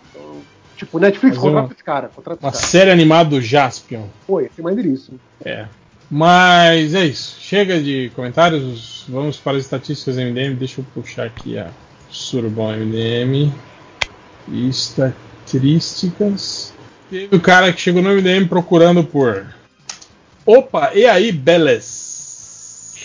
Tipo, 0.78 1.00
Netflix 1.00 1.36
Fazer 1.36 1.48
contrata 1.48 1.68
uma- 1.68 1.74
esse 1.74 1.84
cara, 1.84 2.08
contrata 2.08 2.46
Uma 2.46 2.50
esse 2.52 2.60
cara. 2.62 2.70
série 2.72 2.92
animada 2.92 3.32
do 3.32 3.42
Jaspion. 3.42 4.06
Pô, 4.26 4.40
ia 4.40 4.50
ser 4.56 4.62
maneiríssimo. 4.62 5.20
É. 5.44 5.66
Mas 6.10 6.94
é 6.94 7.04
isso. 7.06 7.38
Chega 7.42 7.82
de 7.82 8.10
comentários. 8.16 9.04
Vamos 9.10 9.38
para 9.38 9.58
as 9.58 9.64
estatísticas 9.64 10.18
MDM. 10.18 10.56
Deixa 10.56 10.80
eu 10.80 10.86
puxar 10.94 11.26
aqui 11.26 11.58
a 11.58 11.70
Surubom 12.10 12.72
MDM. 12.72 13.52
Estatísticas. 15.48 16.74
Teve 17.10 17.36
o 17.36 17.40
cara 17.42 17.72
que 17.74 17.82
chegou 17.82 18.02
no 18.02 18.10
MDM 18.12 18.48
procurando 18.48 19.04
por. 19.04 19.54
Opa, 20.46 20.94
e 20.94 21.06
aí, 21.06 21.32
Beles? 21.32 22.96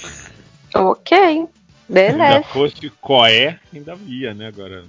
Ok. 0.74 1.16
Se 1.16 1.92
Beleza. 1.92 2.22
ainda 2.22 2.42
fosse 2.44 2.90
Coé, 3.00 3.58
ainda 3.74 3.96
ia, 4.06 4.32
né? 4.34 4.46
Agora. 4.48 4.84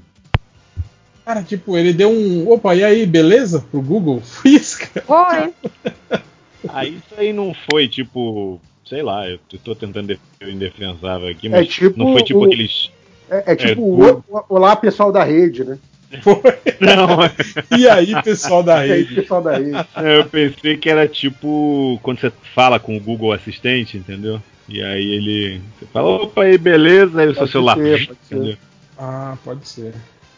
Cara, 1.26 1.42
tipo, 1.44 1.78
ele 1.78 1.94
deu 1.94 2.10
um. 2.10 2.50
Opa, 2.52 2.76
e 2.76 2.84
aí, 2.84 3.06
beleza? 3.06 3.64
Pro 3.72 3.82
Google? 3.82 4.20
Frisca. 4.26 5.02
Foi. 5.02 5.54
Ah, 6.68 6.86
isso 6.86 7.14
aí 7.18 7.32
não 7.34 7.54
foi 7.70 7.88
tipo. 7.88 8.60
Sei 8.86 9.02
lá, 9.02 9.28
eu 9.30 9.40
tô 9.64 9.74
tentando 9.74 10.08
defender 10.08 10.46
o 10.46 10.50
indefensável 10.50 11.30
aqui, 11.30 11.48
É 11.48 11.50
mas 11.50 11.68
tipo 11.70 11.98
não 11.98 12.12
foi 12.12 12.24
tipo 12.24 12.40
o- 12.42 12.44
aqueles. 12.46 12.92
É, 13.30 13.54
é 13.54 13.56
tipo 13.56 13.82
É, 14.06 14.12
o, 14.12 14.24
o- 14.28 14.46
Olá, 14.50 14.76
pessoal 14.76 15.12
da 15.12 15.24
rede, 15.24 15.64
né? 15.64 15.78
Não, 16.80 17.18
E 17.80 17.88
aí, 17.88 18.22
pessoal 18.22 18.62
da 18.62 18.86
E 18.86 18.92
aí, 18.92 18.98
rede? 19.04 19.16
pessoal 19.16 19.42
da 19.42 19.58
rede. 19.58 19.72
eu 20.04 20.26
pensei 20.26 20.78
que 20.78 20.90
era 20.90 21.08
tipo 21.08 21.98
quando 22.04 22.20
você 22.20 22.32
fala 22.54 22.80
com 22.80 22.96
o 22.96 23.00
Google 23.00 23.32
Assistente, 23.32 23.98
entendeu? 23.98 24.40
E 24.68 24.82
aí 24.84 25.04
ele. 25.16 25.62
Você 25.80 25.86
fala, 25.88 26.10
opa 26.10 26.44
aí, 26.44 26.58
beleza, 26.58 27.22
aí 27.22 27.28
o 27.30 27.34
seu 27.36 27.48
celular. 27.48 27.76
ser, 27.78 28.06
pode 28.08 28.20
ser. 28.28 28.36
entendeu? 28.36 28.58
Ah, 28.98 29.38
pode 29.44 29.68
ser. 29.68 29.94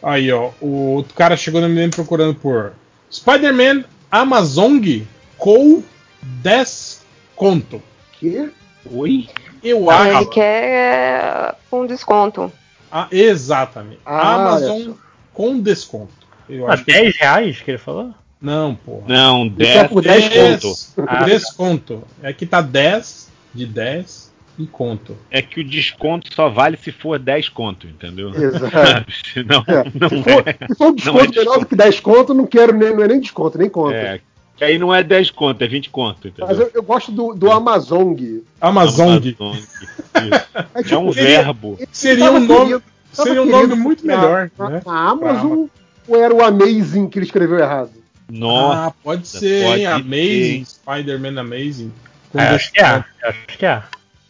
Aí, 0.06 0.32
ó. 0.32 0.52
O 0.62 0.94
outro 0.98 1.16
cara 1.16 1.36
chegou 1.36 1.60
no 1.60 1.68
MDM 1.68 1.90
procurando 1.90 2.36
por 2.36 2.74
Spider-Man 3.12 3.84
Amazong 4.12 5.06
com 5.36 5.82
10 6.22 7.02
conto. 7.36 7.82
Que? 8.20 8.52
Oi? 8.92 9.28
Eu 9.64 9.90
Ah, 9.90 10.08
ele 10.08 10.18
acho. 10.18 10.30
quer 10.30 11.56
com 11.72 11.88
desconto. 11.88 12.52
Ah, 12.92 13.08
exatamente. 13.12 14.00
Ah, 14.06 14.36
Amazon 14.36 14.94
com 15.34 15.60
desconto. 15.60 16.14
Eu 16.48 16.68
Ah, 16.70 16.74
acho 16.74 16.86
que 16.86 16.92
10 16.94 17.18
reais 17.18 17.62
que 17.62 17.72
ele 17.72 17.78
falou? 17.80 18.12
Não, 18.40 18.76
porra. 18.76 19.06
Não, 19.08 19.46
Ele 19.46 19.56
quer 19.56 19.74
10 19.80 19.88
por 19.92 20.04
10 20.04 20.30
conto. 20.30 21.08
Ah, 21.08 21.24
desconto. 21.24 22.04
É 22.22 22.32
que 22.32 22.46
tá 22.46 22.62
10 22.62 23.30
de 23.56 23.66
10 23.66 24.25
e 24.58 24.66
conto. 24.66 25.18
É 25.30 25.42
que 25.42 25.60
o 25.60 25.64
desconto 25.64 26.34
só 26.34 26.48
vale 26.50 26.78
se 26.78 26.92
for 26.92 27.20
10 27.20 27.50
conto, 27.50 27.88
entendeu? 27.88 28.30
Exato. 28.30 29.12
Senão, 29.34 29.64
É, 29.68 29.84
não 30.00 30.10
se, 30.10 30.24
for, 30.24 30.44
é. 30.48 30.68
se 30.68 30.76
for 30.76 30.88
um 30.88 30.96
desconto 30.96 31.18
Não 31.18 31.20
é 31.24 31.28
menor 31.40 31.60
do 31.60 31.66
que 31.66 31.76
10 31.76 32.00
conto, 32.00 32.34
não 32.34 32.46
quero 32.48 32.74
nem, 32.74 32.94
não 32.96 33.04
é 33.04 33.08
nem 33.08 33.20
desconto, 33.20 33.58
nem 33.58 33.70
conta. 33.70 33.96
É, 33.96 34.22
que 34.56 34.64
aí 34.64 34.78
não 34.80 34.94
é 34.94 35.04
10 35.04 35.32
conto, 35.32 35.62
é 35.62 35.68
20 35.68 35.90
conto, 35.90 36.28
entendeu? 36.28 36.48
Mas 36.48 36.60
eu, 36.60 36.72
eu 36.74 36.82
gosto 36.84 37.12
do, 37.12 37.34
do 37.34 37.52
Amazong. 37.52 38.44
Amazong. 38.62 39.36
Amazon. 39.40 39.56
Isso. 39.56 39.76
É, 40.14 40.80
É 40.80 40.84
tipo, 40.84 41.00
um 41.00 41.12
seria- 41.14 41.44
verbo. 41.44 41.80
Seria 41.92 42.32
um 42.32 42.40
nome, 42.40 42.72
tava 42.72 42.84
seria 43.28 43.42
um 43.42 43.46
nome 43.46 43.76
muito 43.76 44.02
copiar 44.04 44.22
melhor, 44.22 44.52
a, 44.58 44.70
né? 44.70 44.82
a 44.86 45.10
Amazon 45.10 45.66
ou 46.08 46.16
era 46.22 46.34
o 46.34 46.44
Amazing 46.44 47.10
que 47.10 47.20
ele 47.20 47.26
escreveu 47.26 47.60
errado? 47.60 47.92
Nossa. 48.30 48.88
Ah, 48.88 48.94
pode 49.04 49.28
ser, 49.28 49.66
pode 49.66 49.82
hein? 49.82 49.86
Amazing, 49.88 50.66
Spider-Man 50.66 51.40
Amazing. 51.40 51.92
É, 52.34 52.42
acho 52.42 52.72
que 52.72 52.80
é. 52.82 52.84
desconto. 52.84 53.06
Acho 53.24 53.58
que 53.58 53.66
é. 53.66 53.84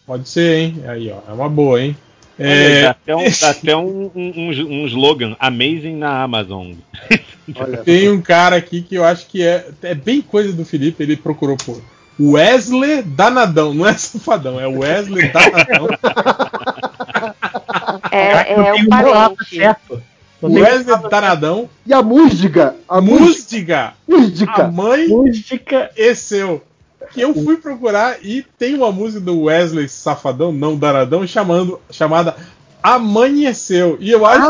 Pode 0.05 0.29
ser, 0.29 0.57
hein? 0.59 0.83
Aí, 0.87 1.11
ó. 1.11 1.19
É 1.29 1.33
uma 1.33 1.49
boa, 1.49 1.81
hein? 1.81 1.95
É, 2.37 2.81
dá 2.83 2.89
até, 2.91 3.15
um, 3.15 3.23
dá 3.23 3.49
até 3.49 3.75
um, 3.77 4.11
um, 4.13 4.49
um- 4.49 4.85
slogan, 4.87 5.35
Amazing 5.39 5.95
na 5.95 6.21
Amazon. 6.23 6.73
Olha, 7.55 7.77
Tem 7.77 8.09
um 8.09 8.21
cara 8.21 8.57
aqui 8.57 8.81
que 8.81 8.95
eu 8.95 9.05
acho 9.05 9.27
que 9.27 9.41
é, 9.41 9.67
é 9.83 9.95
bem 9.95 10.21
coisa 10.21 10.51
do 10.51 10.65
Felipe, 10.65 11.01
ele 11.01 11.15
procurou 11.15 11.55
por 11.55 11.81
Wesley 12.19 13.03
Danadão, 13.03 13.73
não 13.73 13.87
é 13.87 13.93
safadão, 13.93 14.59
é 14.59 14.67
Wesley 14.67 15.29
Danadão. 15.31 15.87
É, 18.11 18.53
é 18.53 18.73
o 18.73 18.75
um 18.77 18.87
parente. 18.87 19.55
certo. 19.55 20.01
Wesley 20.41 21.09
Danadão, 21.09 21.69
E 21.85 21.93
a 21.93 22.01
música? 22.03 22.75
A 22.87 22.99
música, 23.01 23.93
a 24.07 24.11
música. 24.11 24.67
mãe 24.67 25.07
música. 25.07 25.89
e 25.95 26.13
seu. 26.15 26.61
Que 27.15 27.21
eu 27.21 27.33
fui 27.33 27.57
procurar 27.57 28.17
e 28.23 28.45
tem 28.59 28.75
uma 28.75 28.91
música 28.91 29.19
do 29.23 29.43
Wesley 29.43 29.87
Safadão, 29.89 30.51
não 30.51 30.77
Danadão, 30.77 31.25
chamando, 31.25 31.79
chamada 31.89 32.35
Amanheceu. 32.83 33.97
E 33.99 34.11
eu 34.11 34.25
acho 34.25 34.47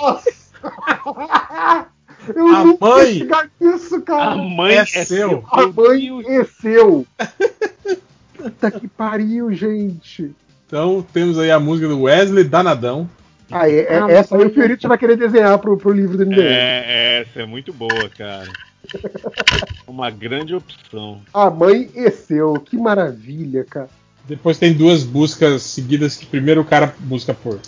Ah! 0.00 1.86
Eu 2.34 2.46
A 2.48 2.64
nunca 2.64 2.86
mãe- 2.86 3.28
nisso, 3.60 4.00
cara. 4.02 4.32
A 4.32 4.36
mãe 4.36 4.74
É 4.74 4.80
é, 4.80 4.84
seu. 4.84 5.44
A 5.50 5.66
mãe 5.68 6.10
é 6.26 6.44
seu. 6.44 7.06
Puta 8.36 8.70
que 8.70 8.88
pariu, 8.88 9.52
gente. 9.54 10.32
Então 10.66 11.06
temos 11.12 11.38
aí 11.38 11.50
a 11.52 11.60
música 11.60 11.86
do 11.88 12.02
Wesley 12.02 12.42
Danadão. 12.44 13.08
Ah, 13.50 13.68
é, 13.70 13.78
é- 13.78 14.12
essa 14.12 14.36
aí 14.36 14.44
o 14.44 14.50
Fiorito 14.52 14.88
vai 14.88 14.98
querer 14.98 15.16
desenhar 15.16 15.56
pro, 15.60 15.76
pro 15.76 15.92
livro 15.92 16.16
do 16.18 16.26
MDM. 16.26 16.42
É, 16.42 17.20
essa 17.22 17.42
é 17.42 17.46
muito 17.46 17.72
boa, 17.72 18.08
cara. 18.18 18.48
Uma 19.86 20.10
grande 20.10 20.54
opção. 20.54 21.20
A 21.32 21.50
mãe 21.50 21.90
é 21.94 22.10
seu. 22.10 22.54
Que 22.54 22.76
maravilha, 22.76 23.64
cara. 23.64 23.88
Depois 24.28 24.58
tem 24.58 24.72
duas 24.72 25.04
buscas 25.04 25.62
seguidas 25.62 26.16
que 26.16 26.26
primeiro 26.26 26.60
o 26.60 26.64
cara 26.64 26.94
busca 27.00 27.32
por 27.32 27.60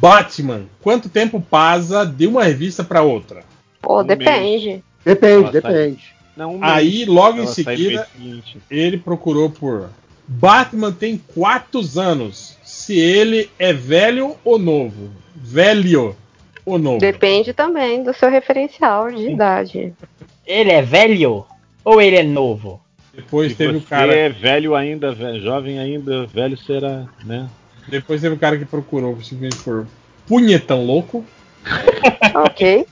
Batman. 0.00 0.62
Quanto 0.80 1.08
tempo 1.08 1.40
passa 1.40 2.04
de 2.04 2.26
uma 2.26 2.44
revista 2.44 2.82
para 2.82 3.02
outra? 3.02 3.44
Pô, 3.80 4.00
Um 4.00 4.04
depende. 4.04 4.82
Depende, 5.04 5.42
Ela 5.44 5.52
depende. 5.52 6.14
Não, 6.36 6.56
um 6.56 6.64
Aí, 6.64 6.98
mês. 6.98 7.08
logo 7.08 7.38
em 7.38 7.42
Ela 7.42 7.46
sai 7.54 7.64
no 7.64 7.80
seguida, 7.80 8.08
mês 8.18 8.44
ele 8.70 8.98
procurou 8.98 9.50
por 9.50 9.90
Batman 10.26 10.92
tem 10.92 11.20
quantos 11.34 11.98
anos? 11.98 12.56
Se 12.62 12.98
ele 12.98 13.50
é 13.58 13.72
velho 13.72 14.36
ou 14.44 14.58
novo? 14.58 15.10
Velho 15.34 16.16
novo? 16.78 16.98
Depende 16.98 17.52
também 17.52 18.02
do 18.02 18.12
seu 18.12 18.30
referencial 18.30 19.10
de 19.10 19.30
idade. 19.30 19.92
Ele 20.46 20.70
é 20.70 20.82
velho 20.82 21.46
ou 21.84 22.00
ele 22.00 22.16
é 22.16 22.22
novo? 22.22 22.80
Depois 23.14 23.52
Se 23.52 23.58
teve 23.58 23.78
o 23.78 23.82
cara. 23.82 24.14
é 24.14 24.28
velho 24.28 24.74
ainda, 24.74 25.12
velho, 25.12 25.42
jovem 25.42 25.78
ainda, 25.78 26.26
velho 26.26 26.56
será, 26.56 27.06
né? 27.24 27.48
Depois 27.88 28.20
teve 28.20 28.34
o 28.34 28.38
cara 28.38 28.56
que 28.56 28.64
procurou 28.64 29.20
simplesmente 29.22 29.62
por 29.62 29.86
Punhetão 30.26 30.84
Louco. 30.84 31.24
ok. 32.46 32.86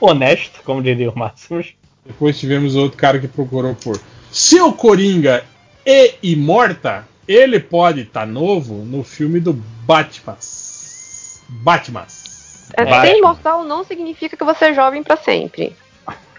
Honesto, 0.00 0.62
como 0.64 0.82
diria 0.82 1.10
o 1.10 1.18
Máximos. 1.18 1.74
Depois 2.04 2.38
tivemos 2.38 2.76
outro 2.76 2.96
cara 2.96 3.18
que 3.18 3.26
procurou 3.26 3.74
por 3.74 4.00
Seu 4.30 4.72
Coringa 4.72 5.44
e 5.84 6.14
Imorta, 6.22 7.06
ele 7.26 7.58
pode 7.58 8.02
estar 8.02 8.26
novo 8.26 8.84
no 8.84 9.02
filme 9.02 9.40
do 9.40 9.52
Batman. 9.52 10.36
Batman. 11.48 12.06
É, 12.74 13.00
ser 13.00 13.16
imortal 13.16 13.64
não 13.64 13.84
significa 13.84 14.36
que 14.36 14.44
você 14.44 14.66
é 14.66 14.74
jovem 14.74 15.02
pra 15.02 15.16
sempre. 15.16 15.74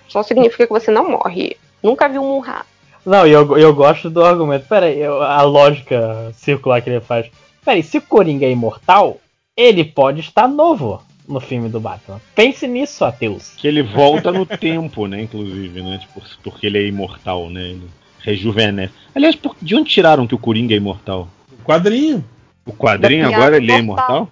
Só 0.08 0.24
significa 0.24 0.66
que 0.66 0.74
você 0.74 0.90
não 0.92 1.10
morre. 1.10 1.58
Nunca 1.84 2.08
viu 2.08 2.24
Munra. 2.24 2.66
Não, 3.06 3.26
e 3.28 3.32
eu, 3.32 3.58
eu 3.58 3.74
gosto 3.74 4.10
do 4.10 4.24
argumento. 4.24 4.68
Peraí, 4.68 5.04
a 5.04 5.42
lógica 5.44 6.32
circular 6.36 6.82
que 6.82 6.90
ele 6.90 7.00
faz. 7.00 7.28
Peraí, 7.64 7.84
se 7.84 7.98
o 7.98 8.02
Coringa 8.02 8.46
é 8.46 8.52
imortal, 8.52 9.18
ele 9.56 9.84
pode 9.84 10.20
estar 10.22 10.48
novo 10.48 11.02
no 11.28 11.40
filme 11.40 11.68
do 11.70 11.80
Batman. 11.80 12.22
Pense 12.36 12.68
nisso, 12.68 13.04
ateus. 13.06 13.54
Que 13.58 13.68
ele 13.68 13.82
volta 13.84 14.32
no 14.32 14.46
tempo, 14.46 15.08
né? 15.08 15.22
Inclusive, 15.22 15.82
né? 15.82 15.98
Tipo, 16.00 16.22
porque 16.44 16.68
ele 16.68 16.78
é 16.80 16.88
imortal, 16.88 17.50
né? 17.50 17.62
Ele 17.62 17.90
rejuvenesce. 18.20 18.94
Aliás, 19.16 19.36
por- 19.36 19.56
de 19.62 19.76
onde 19.76 19.90
tiraram 19.90 20.26
que 20.28 20.36
o 20.36 20.40
Coringa 20.40 20.74
é 20.74 20.78
imortal? 20.78 21.28
O 21.52 21.64
quadrinho. 21.64 22.24
O 22.66 22.74
quadrinho 22.74 23.28
piada 23.28 23.44
agora 23.44 23.58
ele 23.58 23.72
é 23.72 23.82
mortal. 23.82 24.06
imortal? 24.16 24.32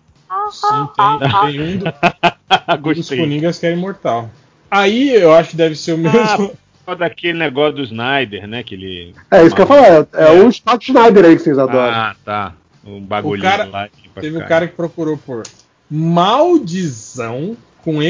Sim, 0.51 0.87
tem, 0.95 1.29
tem 1.51 1.61
um 1.61 1.77
do- 1.77 2.93
dos. 2.95 3.09
Coringas 3.09 3.57
que 3.59 3.65
é 3.65 3.71
imortal. 3.73 4.29
Aí 4.69 5.13
eu 5.13 5.33
acho 5.33 5.51
que 5.51 5.55
deve 5.55 5.75
ser 5.75 5.93
o 5.93 5.97
mesmo. 5.97 6.51
Só 6.85 6.93
daquele 6.95 7.37
negócio 7.37 7.77
do 7.77 7.83
Snyder, 7.83 8.47
né? 8.47 8.61
Que 8.63 8.75
ele. 8.75 9.15
É 9.31 9.43
isso 9.43 9.55
que 9.55 9.61
eu 9.61 9.65
ia 9.65 9.67
falar. 9.67 10.07
É, 10.13 10.27
é 10.37 10.43
o 10.43 10.51
Scott 10.51 10.85
Snyder 10.91 11.25
aí 11.25 11.35
que 11.35 11.41
vocês 11.41 11.57
adoram. 11.57 11.93
Ah, 11.93 12.15
tá. 12.23 12.53
Um 12.85 12.99
bagulho 13.01 13.39
O 13.41 13.43
cara- 13.43 13.65
lá. 13.65 13.89
Teve 14.21 14.37
cá. 14.39 14.45
um 14.45 14.47
cara 14.47 14.67
que 14.67 14.75
procurou 14.75 15.17
por 15.17 15.43
Maldição 15.89 17.57
com 17.83 18.01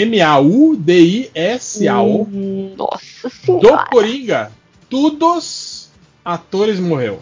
M-A-U-D-I-S-A-O 1.05 2.27
Nossa 2.77 3.29
do 3.29 3.29
senhora. 3.29 3.85
Coringa. 3.89 4.51
Todos 4.89 5.89
atores 6.23 6.79
morreu. 6.79 7.19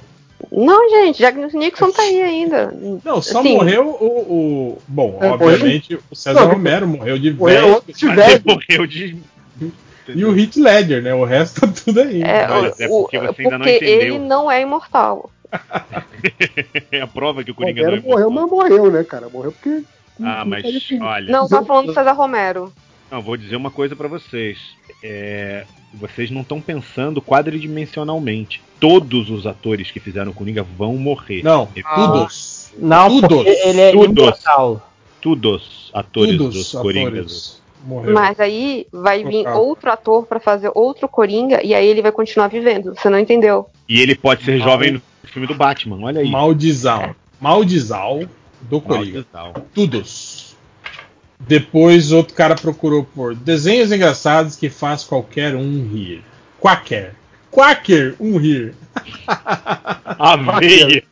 Não, 0.52 0.90
gente, 0.90 1.18
Jack 1.20 1.38
Nixon 1.56 1.92
tá 1.92 2.02
aí 2.02 2.22
ainda. 2.22 2.74
Não, 3.04 3.22
só 3.22 3.40
Assim, 3.40 3.54
morreu 3.56 3.88
o, 3.88 4.06
o- 4.06 4.78
Bom, 4.88 5.18
É, 5.22 5.30
obviamente, 5.30 5.98
o 6.12 6.16
César 6.16 6.42
Não, 6.42 6.50
Romero 6.54 6.88
morreu 6.88 7.18
de 7.18 7.32
velho. 7.32 7.82
Morreu 8.46 8.88
de. 8.88 9.18
E 10.10 10.26
o 10.26 10.38
Heath 10.38 10.58
Ledger, 10.58 11.02
né? 11.02 11.14
O 11.14 11.24
resto 11.24 11.62
tá 11.62 11.68
tudo 11.68 12.02
aí. 12.02 12.22
É, 12.22 12.46
Mas 12.48 12.80
é 12.80 12.88
porque 12.90 13.18
você 13.18 13.42
ainda 13.44 13.58
não 13.58 13.66
porque 13.66 13.78
entendeu. 13.78 14.16
ele 14.16 14.20
não 14.20 14.52
é 14.52 14.62
imortal. 14.62 15.30
É 16.92 17.02
a 17.02 17.08
prova 17.08 17.44
que 17.44 17.52
o 17.52 17.56
Coringa 17.56 17.84
Romero 17.84 18.02
não 18.02 18.10
é 18.10 18.12
morreu, 18.12 18.30
mas 18.32 18.50
morreu, 18.50 18.92
né, 18.92 19.04
cara? 19.04 19.28
Morreu 19.30 19.52
porque. 19.52 19.84
Ah, 20.22 20.44
mas 20.46 20.64
olha. 21.02 21.32
Não, 21.32 21.48
tá 21.48 21.64
falando 21.64 21.88
do 21.88 21.94
César 21.94 22.14
Romero. 22.14 22.72
Não, 23.14 23.22
vou 23.22 23.38
dizer 23.38 23.56
uma 23.56 23.70
coisa 23.70 23.96
pra 23.96 24.08
vocês. 24.08 24.58
É, 25.04 25.66
vocês 25.94 26.32
não 26.32 26.42
estão 26.42 26.60
pensando 26.60 27.22
quadridimensionalmente. 27.22 28.60
Todos 28.80 29.30
os 29.30 29.46
atores 29.46 29.92
que 29.92 30.00
fizeram 30.00 30.32
o 30.32 30.34
Coringa 30.34 30.64
vão 30.64 30.98
morrer. 30.98 31.44
Não, 31.44 31.70
E- 31.76 31.84
todos. 31.84 32.72
Não, 32.76 33.22
Todos. 33.22 33.46
ele 33.46 33.80
é 33.82 33.92
Todos. 33.92 34.18
imortal. 34.18 34.90
Todos 35.22 35.92
atores 35.94 36.38
Todos 36.38 36.56
dos 36.56 36.74
os 36.74 36.82
Coringas. 36.82 37.12
atores 37.14 37.62
morreram. 37.86 38.14
Mas 38.16 38.40
aí 38.40 38.88
vai 38.92 39.24
vir 39.24 39.44
Trocado. 39.44 39.60
outro 39.60 39.92
ator 39.92 40.26
pra 40.26 40.40
fazer 40.40 40.72
outro 40.74 41.08
Coringa 41.08 41.64
e 41.64 41.76
aí 41.76 41.86
ele 41.88 42.02
vai 42.02 42.12
continuar 42.12 42.48
vivendo. 42.48 42.96
Você 42.96 43.12
não 43.12 43.20
entendeu? 43.20 43.70
E 43.88 44.02
ele 44.02 44.16
pode 44.16 44.44
ser 44.44 44.58
Mal- 44.58 44.70
jovem 44.70 44.94
no 44.94 45.02
filme 45.26 45.48
do 45.48 45.54
Batman, 45.54 46.00
olha 46.04 46.20
aí. 46.22 46.32
Maldizal. 46.32 47.16
Maldizal 47.40 48.24
do 48.64 48.82
Coringa. 48.82 49.24
Maldizal. 49.36 49.54
Todos. 49.76 50.33
Depois 51.48 52.12
outro 52.12 52.34
cara 52.34 52.56
procurou 52.56 53.04
por 53.04 53.36
desenhos 53.36 53.92
engraçados 53.92 54.56
que 54.56 54.70
faz 54.70 55.04
qualquer 55.04 55.56
um 55.56 55.88
rir. 55.88 56.24
Quacker. 56.60 57.14
Quacker, 57.52 58.16
um 58.20 58.38
rir. 58.38 58.74
A 60.18 60.38
veia. 60.60 61.04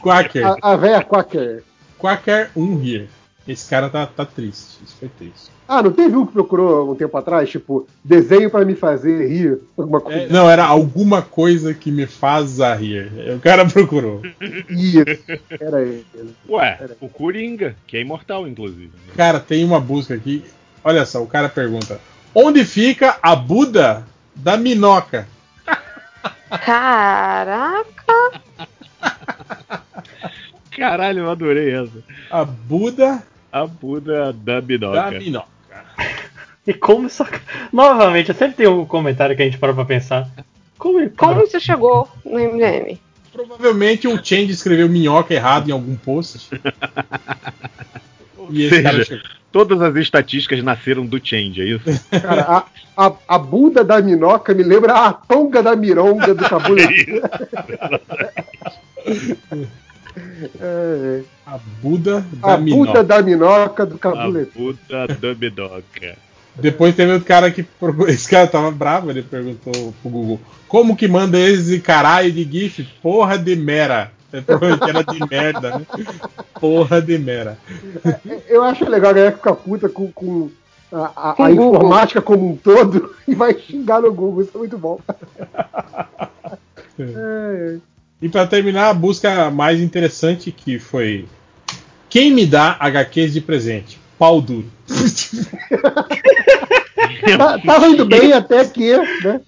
Quacker. 0.00 0.46
A, 0.46 0.56
a 0.62 0.76
véia 0.76 1.02
Quacker. 1.02 1.64
Quacker, 1.98 2.50
um 2.54 2.76
rir. 2.76 3.08
Esse 3.48 3.68
cara 3.68 3.88
tá, 3.88 4.06
tá 4.06 4.24
triste. 4.24 4.78
Isso 4.84 4.96
foi 4.98 5.08
triste. 5.08 5.50
Ah, 5.66 5.82
não 5.82 5.92
teve 5.92 6.16
um 6.16 6.26
que 6.26 6.32
procurou 6.32 6.90
um 6.90 6.94
tempo 6.96 7.16
atrás? 7.16 7.48
Tipo, 7.48 7.86
desenho 8.02 8.50
pra 8.50 8.64
me 8.64 8.74
fazer 8.74 9.28
rir? 9.28 9.60
Alguma 9.76 10.00
coisa. 10.00 10.22
É, 10.22 10.28
não, 10.28 10.50
era 10.50 10.64
alguma 10.64 11.22
coisa 11.22 11.72
que 11.72 11.92
me 11.92 12.06
faz 12.06 12.58
rir. 12.58 13.10
O 13.36 13.40
cara 13.40 13.64
procurou. 13.64 14.20
Isso. 14.68 15.22
Era 15.60 15.80
ele. 15.82 16.04
Ué, 16.48 16.78
o 17.00 17.08
Coringa, 17.08 17.76
que 17.86 17.96
é 17.96 18.00
imortal, 18.00 18.48
inclusive. 18.48 18.90
Cara, 19.16 19.38
tem 19.38 19.64
uma 19.64 19.80
busca 19.80 20.14
aqui. 20.14 20.44
Olha 20.82 21.06
só, 21.06 21.22
o 21.22 21.26
cara 21.26 21.48
pergunta: 21.48 22.00
Onde 22.34 22.64
fica 22.64 23.18
a 23.22 23.36
Buda 23.36 24.04
da 24.34 24.56
Minoca? 24.56 25.28
Caraca! 26.64 28.39
Caralho, 30.80 31.18
eu 31.24 31.30
adorei 31.30 31.74
essa. 31.74 32.02
A 32.30 32.42
Buda 32.42 33.22
A 33.52 33.66
Buda 33.66 34.32
da 34.32 34.54
da 34.54 34.60
Binoca. 34.62 35.10
Minoca. 35.10 35.48
E 36.66 36.72
como 36.72 37.06
isso. 37.06 37.22
Novamente, 37.70 38.30
eu 38.30 38.34
sempre 38.34 38.56
tenho 38.56 38.80
um 38.80 38.86
comentário 38.86 39.36
que 39.36 39.42
a 39.42 39.44
gente 39.44 39.58
para 39.58 39.74
pra 39.74 39.84
pensar. 39.84 40.26
Como, 40.78 41.10
Como 41.10 41.42
isso 41.42 41.60
chegou 41.60 42.08
no 42.24 42.38
MDM? 42.38 42.98
Provavelmente 43.30 44.08
o 44.08 44.16
Change 44.24 44.52
escreveu 44.52 44.88
minhoca 44.88 45.34
errado 45.34 45.68
em 45.68 45.72
algum 45.72 45.94
post. 45.96 46.48
e 48.50 48.64
esse 48.64 48.76
Ou 48.76 48.82
cara 48.82 48.96
seja, 48.96 49.04
chegou. 49.04 49.24
todas 49.52 49.82
as 49.82 49.94
estatísticas 49.96 50.62
nasceram 50.64 51.04
do 51.04 51.20
Change, 51.24 51.60
é 51.60 51.64
isso? 51.66 51.84
Cara, 52.22 52.42
a, 52.96 53.06
a, 53.06 53.12
a 53.28 53.38
Buda 53.38 53.84
da 53.84 54.00
Minoca 54.00 54.54
me 54.54 54.62
lembra 54.62 54.94
a 54.94 55.12
Tonga 55.12 55.62
da 55.62 55.76
Mironga 55.76 56.34
do 56.34 56.44
Cabulete. 56.48 57.20
É, 60.60 61.22
A 61.46 61.58
Buda 61.82 62.24
da 62.32 62.54
a 62.54 62.58
Minoca. 62.58 62.86
Buda 62.92 63.04
da 63.04 63.22
Minoca 63.22 63.86
do 63.86 63.96
A 63.96 63.98
Cabulete. 63.98 64.52
Buda 64.56 65.06
da 65.08 65.34
Binoca. 65.34 66.16
Depois 66.56 66.94
teve 66.94 67.12
outro 67.12 67.26
cara 67.26 67.50
que. 67.50 67.64
Esse 68.08 68.28
cara 68.28 68.46
tava 68.46 68.70
bravo, 68.70 69.10
ele 69.10 69.22
perguntou 69.22 69.94
pro 70.02 70.10
Google: 70.10 70.40
Como 70.68 70.96
que 70.96 71.06
manda 71.08 71.38
esse 71.38 71.80
caralho 71.80 72.30
de 72.32 72.44
GIF? 72.44 72.84
Porra 73.02 73.38
de 73.38 73.54
mera. 73.56 74.10
É, 74.32 74.40
Provavelmente 74.40 74.88
era 74.88 75.02
de 75.02 75.18
merda, 75.28 75.78
né? 75.78 75.86
Porra 76.60 77.00
de 77.02 77.18
mera. 77.18 77.58
Eu 78.48 78.62
acho 78.62 78.84
legal 78.88 79.10
a 79.10 79.14
galera 79.14 79.32
ficar 79.36 79.54
puta 79.54 79.88
com, 79.88 80.10
com 80.12 80.50
a, 80.92 81.30
a- 81.30 81.34
Com 81.34 81.42
a 81.44 81.50
informática 81.50 82.20
como 82.22 82.50
um 82.52 82.56
todo 82.56 83.14
e 83.26 83.34
vai 83.34 83.54
xingar 83.58 84.00
no 84.00 84.12
Google. 84.12 84.42
Isso 84.42 84.52
é 84.54 84.58
muito 84.58 84.78
bom. 84.78 85.00
É, 86.98 87.02
é. 87.02 87.78
E 88.22 88.28
pra 88.28 88.46
terminar, 88.46 88.90
a 88.90 88.94
busca 88.94 89.50
mais 89.50 89.80
interessante 89.80 90.52
que 90.52 90.78
foi: 90.78 91.26
Quem 92.08 92.32
me 92.32 92.46
dá 92.46 92.76
HQs 92.78 93.32
de 93.32 93.40
presente? 93.40 93.98
Pau 94.18 94.40
duro. 94.40 94.70
Tá- 97.36 97.58
tava 97.58 97.86
indo 97.88 98.04
bem 98.06 98.32
até 98.32 98.64
que, 98.64 98.96
né? 98.96 99.40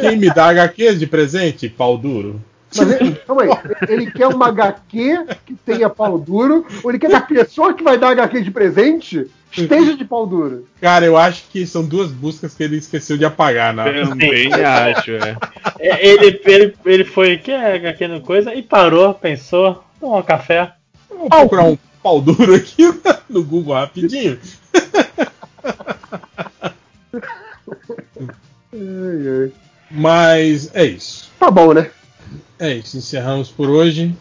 Quem 0.00 0.16
me 0.16 0.32
dá 0.32 0.46
HQs 0.48 0.98
de 0.98 1.06
presente? 1.06 1.68
Pau 1.68 1.96
duro. 1.96 2.40
Mas 2.76 3.00
ele, 3.00 3.14
calma 3.14 3.42
aí, 3.42 3.50
ele 3.88 4.10
quer 4.10 4.28
uma 4.28 4.48
HQ 4.48 5.26
que 5.44 5.54
tenha 5.54 5.90
pau 5.90 6.18
duro, 6.18 6.66
ou 6.82 6.90
ele 6.90 6.98
quer 6.98 7.08
que 7.08 7.16
a 7.16 7.20
pessoa 7.20 7.74
que 7.74 7.82
vai 7.82 7.98
dar 7.98 8.10
HQ 8.10 8.40
de 8.42 8.50
presente 8.50 9.30
esteja 9.52 9.96
de 9.96 10.04
pau 10.04 10.26
duro? 10.26 10.66
Cara, 10.80 11.04
eu 11.04 11.16
acho 11.16 11.44
que 11.50 11.66
são 11.66 11.84
duas 11.84 12.10
buscas 12.10 12.54
que 12.54 12.62
ele 12.62 12.76
esqueceu 12.76 13.18
de 13.18 13.24
apagar. 13.24 13.74
Na... 13.74 13.84
Também 13.84 14.52
acho, 14.54 15.12
é. 15.12 15.36
É, 15.78 16.06
Ele, 16.06 16.40
ele, 16.44 16.74
ele 16.84 17.04
foi 17.04 17.36
que 17.38 17.50
é 17.50 17.88
aquela 17.88 18.20
coisa 18.20 18.54
e 18.54 18.62
parou, 18.62 19.12
pensou, 19.14 19.82
tomou 20.00 20.18
um 20.18 20.22
café. 20.22 20.72
Vou 21.08 21.28
procurar 21.28 21.64
um 21.64 21.78
pau 22.02 22.20
duro 22.20 22.54
aqui 22.54 22.82
no 23.28 23.44
Google 23.44 23.74
rapidinho. 23.74 24.38
Mas 29.90 30.74
é 30.74 30.84
isso. 30.84 31.30
Tá 31.38 31.50
bom, 31.50 31.74
né? 31.74 31.90
É 32.58 32.74
isso. 32.74 32.96
Encerramos 32.96 33.48
por 33.50 33.68
hoje. 33.68 34.14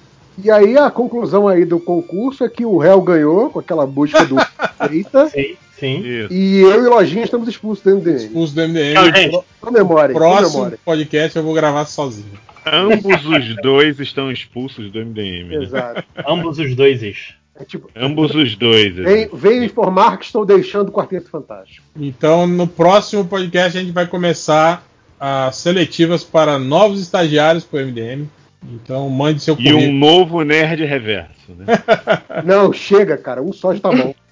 E 0.44 0.50
aí 0.50 0.78
a 0.78 0.90
conclusão 0.90 1.48
aí 1.48 1.66
do 1.66 1.80
concurso 1.80 2.44
é 2.44 2.50
que 2.50 2.66
o 2.66 2.78
réu 2.78 3.02
ganhou 3.02 3.50
com 3.50 3.60
aquela 3.60 3.86
busca 3.86 4.26
do 4.26 4.36
Eita. 4.90 5.30
Sim, 5.30 5.56
sim. 5.78 6.00
Isso. 6.00 6.34
E 6.34 6.62
eu 6.62 6.84
e 6.84 6.88
o 6.88 6.90
Lojinha 6.90 7.24
estamos 7.24 7.48
expulsos 7.48 7.84
do 7.84 7.96
MDM. 7.98 8.16
Expulso 8.16 8.56
do 8.56 8.62
MDM. 8.68 9.14
Gente. 9.16 9.44
Comemore, 9.60 10.14
Próximo 10.14 10.52
comemore. 10.52 10.78
podcast 10.84 11.38
eu 11.38 11.44
vou 11.44 11.54
gravar 11.54 11.86
sozinho. 11.86 12.40
Ambos 12.66 13.26
os 13.26 13.56
dois 13.62 14.00
estão 14.00 14.32
expulsos 14.32 14.92
do 14.92 15.00
MDM. 15.06 15.50
né? 15.50 15.64
Exato. 15.64 16.04
Ambos 16.28 16.58
os 16.60 16.76
dois 16.76 17.04
is. 17.04 17.34
É 17.60 17.66
tipo, 17.66 17.90
Ambos 17.96 18.34
os 18.34 18.56
dois. 18.56 18.96
vem, 18.96 19.30
venho 19.34 19.64
informar 19.64 20.18
que 20.18 20.26
estou 20.26 20.46
deixando 20.46 20.90
o 20.90 20.92
Quarteto 20.92 21.30
Fantástico. 21.30 21.86
Então, 22.00 22.48
no 22.48 22.66
próximo 22.66 23.26
podcast, 23.26 23.78
a 23.78 23.82
gente 23.82 23.92
vai 23.92 24.08
começar 24.08 24.84
as 25.24 25.56
seletivas 25.58 26.24
para 26.24 26.58
novos 26.58 27.00
estagiários 27.00 27.64
para 27.64 27.80
o 27.84 27.86
MDM. 27.86 28.26
Então, 28.74 29.08
mande 29.10 29.42
seu 29.42 29.54
E 29.54 29.58
currículo. 29.58 29.84
um 29.84 29.94
novo 29.94 30.42
nerd 30.44 30.84
reverso. 30.84 31.52
Né? 31.58 31.66
Não, 32.44 32.74
chega, 32.74 33.18
cara. 33.18 33.42
Um 33.42 33.54
só 33.54 33.74
já 33.74 33.80
tá 33.80 33.92
bom. 33.92 34.16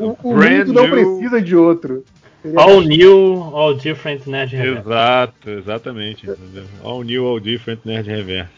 O, 0.00 0.16
o 0.30 0.34
mundo 0.34 0.72
não 0.72 0.84
new. 0.88 0.90
precisa 1.18 1.42
de 1.42 1.54
outro. 1.54 2.02
All 2.56 2.80
new, 2.80 3.50
all 3.52 3.74
different 3.74 4.26
Nerd 4.26 4.56
Reverso. 4.56 4.88
Exato, 4.88 5.50
exatamente. 5.50 6.30
entendeu? 6.30 6.64
All 6.82 7.02
new, 7.02 7.26
all 7.26 7.38
different 7.38 7.80
nerd 7.84 8.08
reverso. 8.08 8.48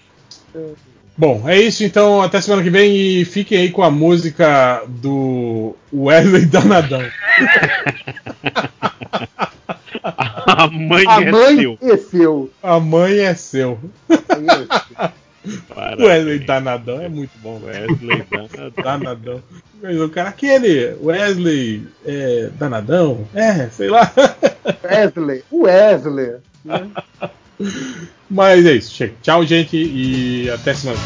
Bom, 1.19 1.49
é 1.49 1.61
isso 1.61 1.83
então. 1.83 2.23
Até 2.23 2.41
semana 2.41 2.63
que 2.63 2.71
vem 2.71 2.95
e 2.95 3.25
fiquem 3.25 3.59
aí 3.59 3.71
com 3.71 3.83
a 3.83 3.91
música 3.91 4.85
do 4.87 5.75
Wesley 5.93 6.47
Danadão. 6.47 7.03
A 10.47 10.67
mãe 10.69 11.05
A 11.07 11.23
é 11.23 11.31
mãe 11.31 11.57
seu. 11.57 11.79
é 11.81 11.97
seu. 11.97 12.51
A 12.63 12.81
mãe 12.81 13.19
é 13.21 13.35
seu. 13.35 13.79
Parabéns. 15.69 16.09
Wesley 16.09 16.39
Danadão 16.41 17.01
é 17.01 17.09
muito 17.09 17.33
bom, 17.43 17.59
velho. 17.59 17.89
Wesley 17.91 18.25
Danadão. 18.31 18.73
Danadão. 18.83 19.43
Mas 19.83 20.01
o 20.01 20.09
cara, 20.09 20.29
aquele 20.29 20.97
Wesley 21.03 21.87
é, 22.05 22.51
Danadão? 22.59 23.27
É, 23.35 23.69
sei 23.69 23.89
lá. 23.89 24.13
Wesley. 24.85 25.45
O 25.51 25.63
Wesley. 25.65 26.37
né? 26.65 26.89
Mas 28.31 28.65
é 28.67 28.73
isso. 28.73 28.95
Chega. 28.95 29.15
Tchau, 29.23 29.45
gente, 29.45 29.77
e 29.77 30.49
até 30.51 30.75
semana. 30.75 30.99